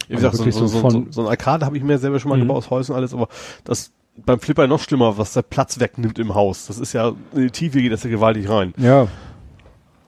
Wie 0.09 0.15
gesagt, 0.15 0.35
so, 0.37 0.41
wirklich 0.41 0.55
so, 0.55 0.67
so 0.67 0.91
so, 0.91 1.07
so, 1.11 1.23
ein 1.23 1.29
Arcade 1.29 1.65
habe 1.67 1.77
ich 1.77 1.83
mir 1.83 1.99
selber 1.99 2.19
schon 2.21 2.29
mal 2.31 2.37
Mhm. 2.37 2.43
gebaut 2.43 2.71
aus 2.71 2.91
und 2.91 2.97
alles, 2.97 3.13
aber 3.15 3.29
das 3.65 3.93
beim 4.27 4.41
Flipper 4.41 4.67
noch 4.67 4.81
schlimmer, 4.81 5.17
was 5.17 5.33
der 5.33 5.43
Platz 5.43 5.81
wegnimmt 5.81 6.19
im 6.19 6.35
Haus. 6.35 6.67
Das 6.67 6.79
ist 6.79 6.93
ja, 6.93 7.13
in 7.33 7.43
die 7.43 7.51
Tiefe 7.51 7.81
geht 7.81 7.93
das 7.93 8.03
ja 8.05 8.11
gewaltig 8.11 8.49
rein. 8.49 8.75
Ja. 8.77 9.09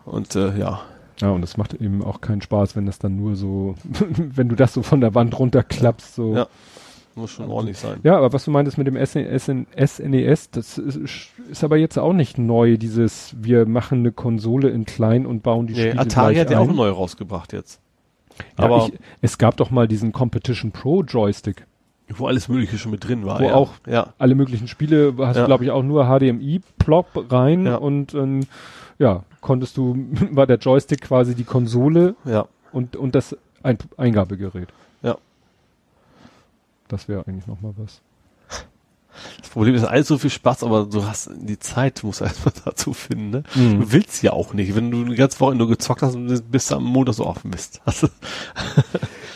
Und 0.04 0.34
äh, 0.36 0.58
ja. 0.58 0.80
Ja, 1.20 1.30
und 1.30 1.42
es 1.42 1.56
macht 1.56 1.74
eben 1.74 2.02
auch 2.04 2.20
keinen 2.20 2.42
Spaß, 2.42 2.76
wenn 2.76 2.86
das 2.86 2.98
dann 2.98 3.16
nur 3.16 3.36
so, 3.36 3.76
wenn 4.08 4.48
du 4.48 4.56
das 4.56 4.74
so 4.74 4.82
von 4.82 5.00
der 5.00 5.14
Wand 5.14 5.38
runterklappst, 5.38 6.14
so. 6.14 6.34
Ja. 6.36 6.46
Muss 7.16 7.30
schon 7.30 7.48
ordentlich 7.48 7.78
sein. 7.78 8.00
Ja, 8.02 8.16
aber 8.16 8.32
was 8.32 8.44
du 8.44 8.50
meintest 8.50 8.76
mit 8.76 8.88
dem 8.88 8.96
SN, 8.96 9.24
SN, 9.38 9.66
SNES, 9.86 10.50
das 10.50 10.78
ist, 10.78 11.28
ist 11.48 11.62
aber 11.62 11.76
jetzt 11.76 11.96
auch 11.96 12.12
nicht 12.12 12.38
neu, 12.38 12.76
dieses, 12.76 13.36
wir 13.38 13.66
machen 13.66 14.00
eine 14.00 14.10
Konsole 14.10 14.70
in 14.70 14.84
klein 14.84 15.24
und 15.24 15.44
bauen 15.44 15.68
die 15.68 15.74
Nee, 15.74 15.90
Spiele 15.90 16.00
Atari 16.00 16.34
hat 16.34 16.50
ja 16.50 16.58
auch 16.58 16.72
neu 16.72 16.88
rausgebracht 16.90 17.52
jetzt. 17.52 17.80
Ja, 18.58 18.64
aber 18.64 18.88
ich, 18.92 18.98
es 19.22 19.38
gab 19.38 19.56
doch 19.56 19.70
mal 19.70 19.86
diesen 19.88 20.12
Competition 20.12 20.72
Pro 20.72 21.02
Joystick, 21.02 21.66
wo 22.08 22.26
alles 22.26 22.48
Mögliche 22.48 22.78
schon 22.78 22.90
mit 22.90 23.06
drin 23.06 23.24
war. 23.26 23.40
Wo 23.40 23.44
ja. 23.44 23.54
auch- 23.54 23.72
Ja. 23.86 24.12
alle 24.18 24.34
möglichen 24.34 24.68
Spiele, 24.68 25.14
hast 25.18 25.36
du 25.38 25.46
glaube 25.46 25.64
ich 25.64 25.70
auch 25.70 25.82
nur 25.82 26.04
HDMI-Plop 26.06 27.32
rein 27.32 27.66
und 27.68 28.14
ähm, 28.14 28.40
ja, 28.98 29.24
konntest 29.40 29.76
du, 29.76 29.96
war 30.30 30.46
der 30.46 30.58
Joystick 30.58 31.00
quasi 31.02 31.34
die 31.34 31.44
Konsole 31.44 32.14
und, 32.72 32.96
und 32.96 33.14
das 33.14 33.36
ein 33.62 33.78
Eingabegerät. 33.96 34.68
Ja. 35.02 35.16
Das 36.88 37.08
wäre 37.08 37.26
eigentlich 37.26 37.46
nochmal 37.46 37.72
was. 37.76 38.00
Das 39.40 39.48
Problem 39.50 39.74
ist 39.74 39.84
alles 39.84 40.08
so 40.08 40.18
viel 40.18 40.30
Spaß, 40.30 40.62
aber 40.64 40.86
du 40.86 41.04
hast 41.06 41.30
die 41.36 41.58
Zeit, 41.58 42.02
musst 42.04 42.20
du 42.20 42.24
erstmal 42.26 42.54
dazu 42.64 42.92
finden, 42.92 43.30
ne? 43.30 43.42
Mhm. 43.54 43.80
Du 43.80 43.92
willst 43.92 44.22
ja 44.22 44.32
auch 44.32 44.54
nicht. 44.54 44.74
Wenn 44.74 44.90
du 44.90 45.04
eine 45.04 45.14
ganze 45.14 45.40
Woche 45.40 45.54
nur 45.54 45.68
gezockt 45.68 46.02
hast, 46.02 46.16
bist 46.50 46.70
du 46.70 46.76
am 46.76 46.84
Montag 46.84 47.14
so 47.14 47.24
auf 47.24 47.44
Mist. 47.44 47.80
Also, 47.86 48.08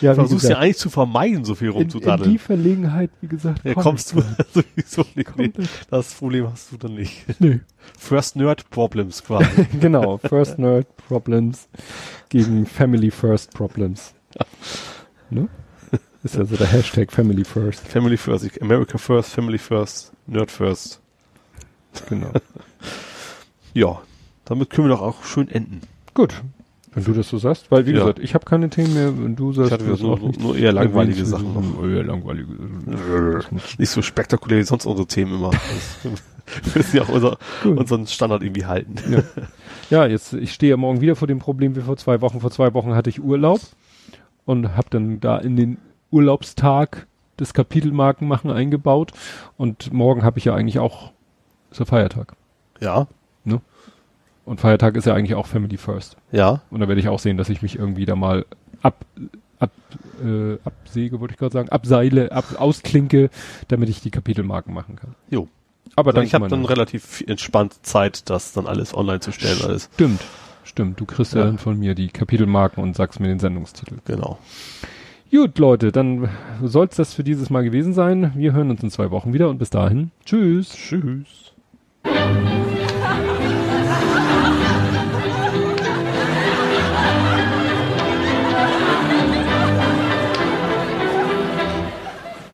Ja, 0.00 0.14
versuchst 0.14 0.48
ja 0.48 0.58
eigentlich 0.58 0.76
zu 0.78 0.90
vermeiden, 0.90 1.44
so 1.44 1.54
viel 1.56 1.68
in, 1.68 1.72
in 1.74 1.78
die 1.78 1.82
rumzudaddeln. 1.96 2.38
Verlegenheit, 2.38 3.10
wie 3.20 3.26
gesagt, 3.26 3.64
Ja, 3.64 3.74
komm 3.74 3.82
kommst 3.82 4.12
du 4.12 4.20
sowieso 4.52 5.04
nicht. 5.16 5.36
Nee, 5.36 5.52
das 5.90 6.14
Problem 6.14 6.48
hast 6.50 6.70
du 6.72 6.76
dann 6.76 6.94
nicht. 6.94 7.24
Nö. 7.40 7.58
First 7.98 8.36
Nerd 8.36 8.70
Problems 8.70 9.24
quasi. 9.24 9.66
genau, 9.80 10.18
First 10.18 10.58
Nerd 10.58 10.86
Problems 11.08 11.68
gegen 12.28 12.66
Family 12.66 13.10
First 13.10 13.52
Problems. 13.54 14.14
Ne? 15.30 15.48
Ist 16.24 16.34
ja 16.36 16.44
so 16.44 16.56
der 16.56 16.66
Hashtag 16.66 17.12
Family 17.12 17.44
First. 17.44 17.86
Family 17.88 18.16
First, 18.16 18.60
America 18.60 18.98
First, 18.98 19.30
Family 19.30 19.58
First, 19.58 20.12
Nerd 20.26 20.50
First. 20.50 21.00
Genau. 22.08 22.32
Ja, 23.74 24.00
damit 24.46 24.70
können 24.70 24.88
wir 24.88 24.96
doch 24.96 25.02
auch 25.02 25.24
schön 25.24 25.48
enden. 25.48 25.82
Gut. 26.14 26.42
Wenn 26.94 27.04
du 27.04 27.12
das 27.12 27.28
so 27.28 27.38
sagst, 27.38 27.70
weil 27.70 27.86
wie 27.86 27.92
Ja. 27.92 27.98
gesagt, 28.00 28.18
ich 28.18 28.34
habe 28.34 28.44
keine 28.44 28.70
Themen 28.70 28.94
mehr, 28.94 29.16
wenn 29.16 29.36
du 29.36 29.52
sagst, 29.52 29.68
Ich 29.70 29.72
hatte 29.74 30.02
nur, 30.02 30.14
auch 30.14 30.18
nichts 30.20 30.42
nur 30.42 30.56
eher 30.56 30.72
langweilige 30.72 31.24
Sachen 31.24 31.52
noch. 31.54 31.86
Ja, 31.86 32.02
langweilige. 32.02 32.48
Nicht 33.76 33.90
so 33.90 34.02
spektakulär 34.02 34.58
wie 34.58 34.62
sonst 34.64 34.86
unsere 34.86 35.06
Themen 35.06 35.34
immer. 35.34 35.52
Wir 36.02 36.72
müssen 36.74 36.96
ja 36.96 37.02
auch 37.02 37.10
unser, 37.10 37.38
unseren 37.64 38.06
Standard 38.06 38.42
irgendwie 38.42 38.64
halten. 38.64 38.96
Ja. 39.12 39.22
ja, 39.90 40.06
jetzt, 40.06 40.32
ich 40.32 40.52
stehe 40.54 40.70
ja 40.70 40.76
morgen 40.78 41.00
wieder 41.02 41.14
vor 41.14 41.28
dem 41.28 41.38
Problem 41.38 41.76
wie 41.76 41.82
vor 41.82 41.98
zwei 41.98 42.20
Wochen. 42.22 42.40
Vor 42.40 42.50
zwei 42.50 42.72
Wochen 42.74 42.94
hatte 42.94 43.10
ich 43.10 43.22
Urlaub 43.22 43.60
und 44.46 44.74
habe 44.76 44.88
dann 44.90 45.20
da 45.20 45.38
in 45.38 45.54
den 45.56 45.76
Urlaubstag 46.10 47.06
das 47.36 47.54
Kapitelmarken 47.54 48.26
machen 48.26 48.50
eingebaut 48.50 49.12
und 49.56 49.92
morgen 49.92 50.22
habe 50.24 50.38
ich 50.38 50.44
ja 50.46 50.54
eigentlich 50.54 50.78
auch, 50.80 51.12
ist 51.70 51.78
ja 51.78 51.84
Feiertag. 51.84 52.34
Ja, 52.80 53.06
Und 54.44 54.60
Feiertag 54.60 54.96
ist 54.96 55.04
ja 55.04 55.12
eigentlich 55.14 55.34
auch 55.34 55.46
Family 55.46 55.76
First. 55.76 56.16
ja. 56.32 56.62
Und 56.70 56.80
da 56.80 56.88
werde 56.88 57.00
ich 57.00 57.08
auch 57.08 57.18
sehen, 57.18 57.36
dass 57.36 57.50
ich 57.50 57.60
mich 57.60 57.78
irgendwie 57.78 58.06
da 58.06 58.16
mal 58.16 58.46
ab, 58.80 59.04
ab, 59.58 59.70
äh, 60.24 60.54
absäge, 60.64 61.20
wollte 61.20 61.34
ich 61.34 61.38
gerade 61.38 61.52
sagen, 61.52 61.68
abseile, 61.68 62.32
ab, 62.32 62.44
ausklinke, 62.58 63.28
damit 63.68 63.90
ich 63.90 64.00
die 64.00 64.10
Kapitelmarken 64.10 64.72
machen 64.72 64.96
kann. 64.96 65.14
Jo. 65.28 65.48
Aber 65.96 66.12
dann 66.12 66.24
ich 66.24 66.34
habe 66.34 66.48
dann 66.48 66.64
relativ 66.64 67.22
entspannt 67.26 67.80
Zeit, 67.82 68.30
das 68.30 68.52
dann 68.52 68.66
alles 68.66 68.94
online 68.94 69.20
zu 69.20 69.32
stellen, 69.32 69.60
alles. 69.64 69.90
Stimmt, 69.94 70.20
stimmt. 70.64 70.98
Du 70.98 71.04
kriegst. 71.04 71.34
Ja. 71.34 71.44
dann 71.44 71.58
von 71.58 71.78
mir 71.78 71.94
die 71.94 72.08
Kapitelmarken 72.08 72.82
und 72.82 72.96
sagst 72.96 73.20
mir 73.20 73.28
den 73.28 73.40
Sendungstitel. 73.40 73.96
Genau. 74.06 74.38
Gut, 75.30 75.58
Leute, 75.58 75.92
dann 75.92 76.30
soll's 76.62 76.96
das 76.96 77.12
für 77.12 77.22
dieses 77.22 77.50
Mal 77.50 77.62
gewesen 77.62 77.92
sein. 77.92 78.32
Wir 78.34 78.54
hören 78.54 78.70
uns 78.70 78.82
in 78.82 78.90
zwei 78.90 79.10
Wochen 79.10 79.34
wieder 79.34 79.50
und 79.50 79.58
bis 79.58 79.68
dahin. 79.68 80.10
Tschüss. 80.24 80.70
Tschüss. 80.70 81.52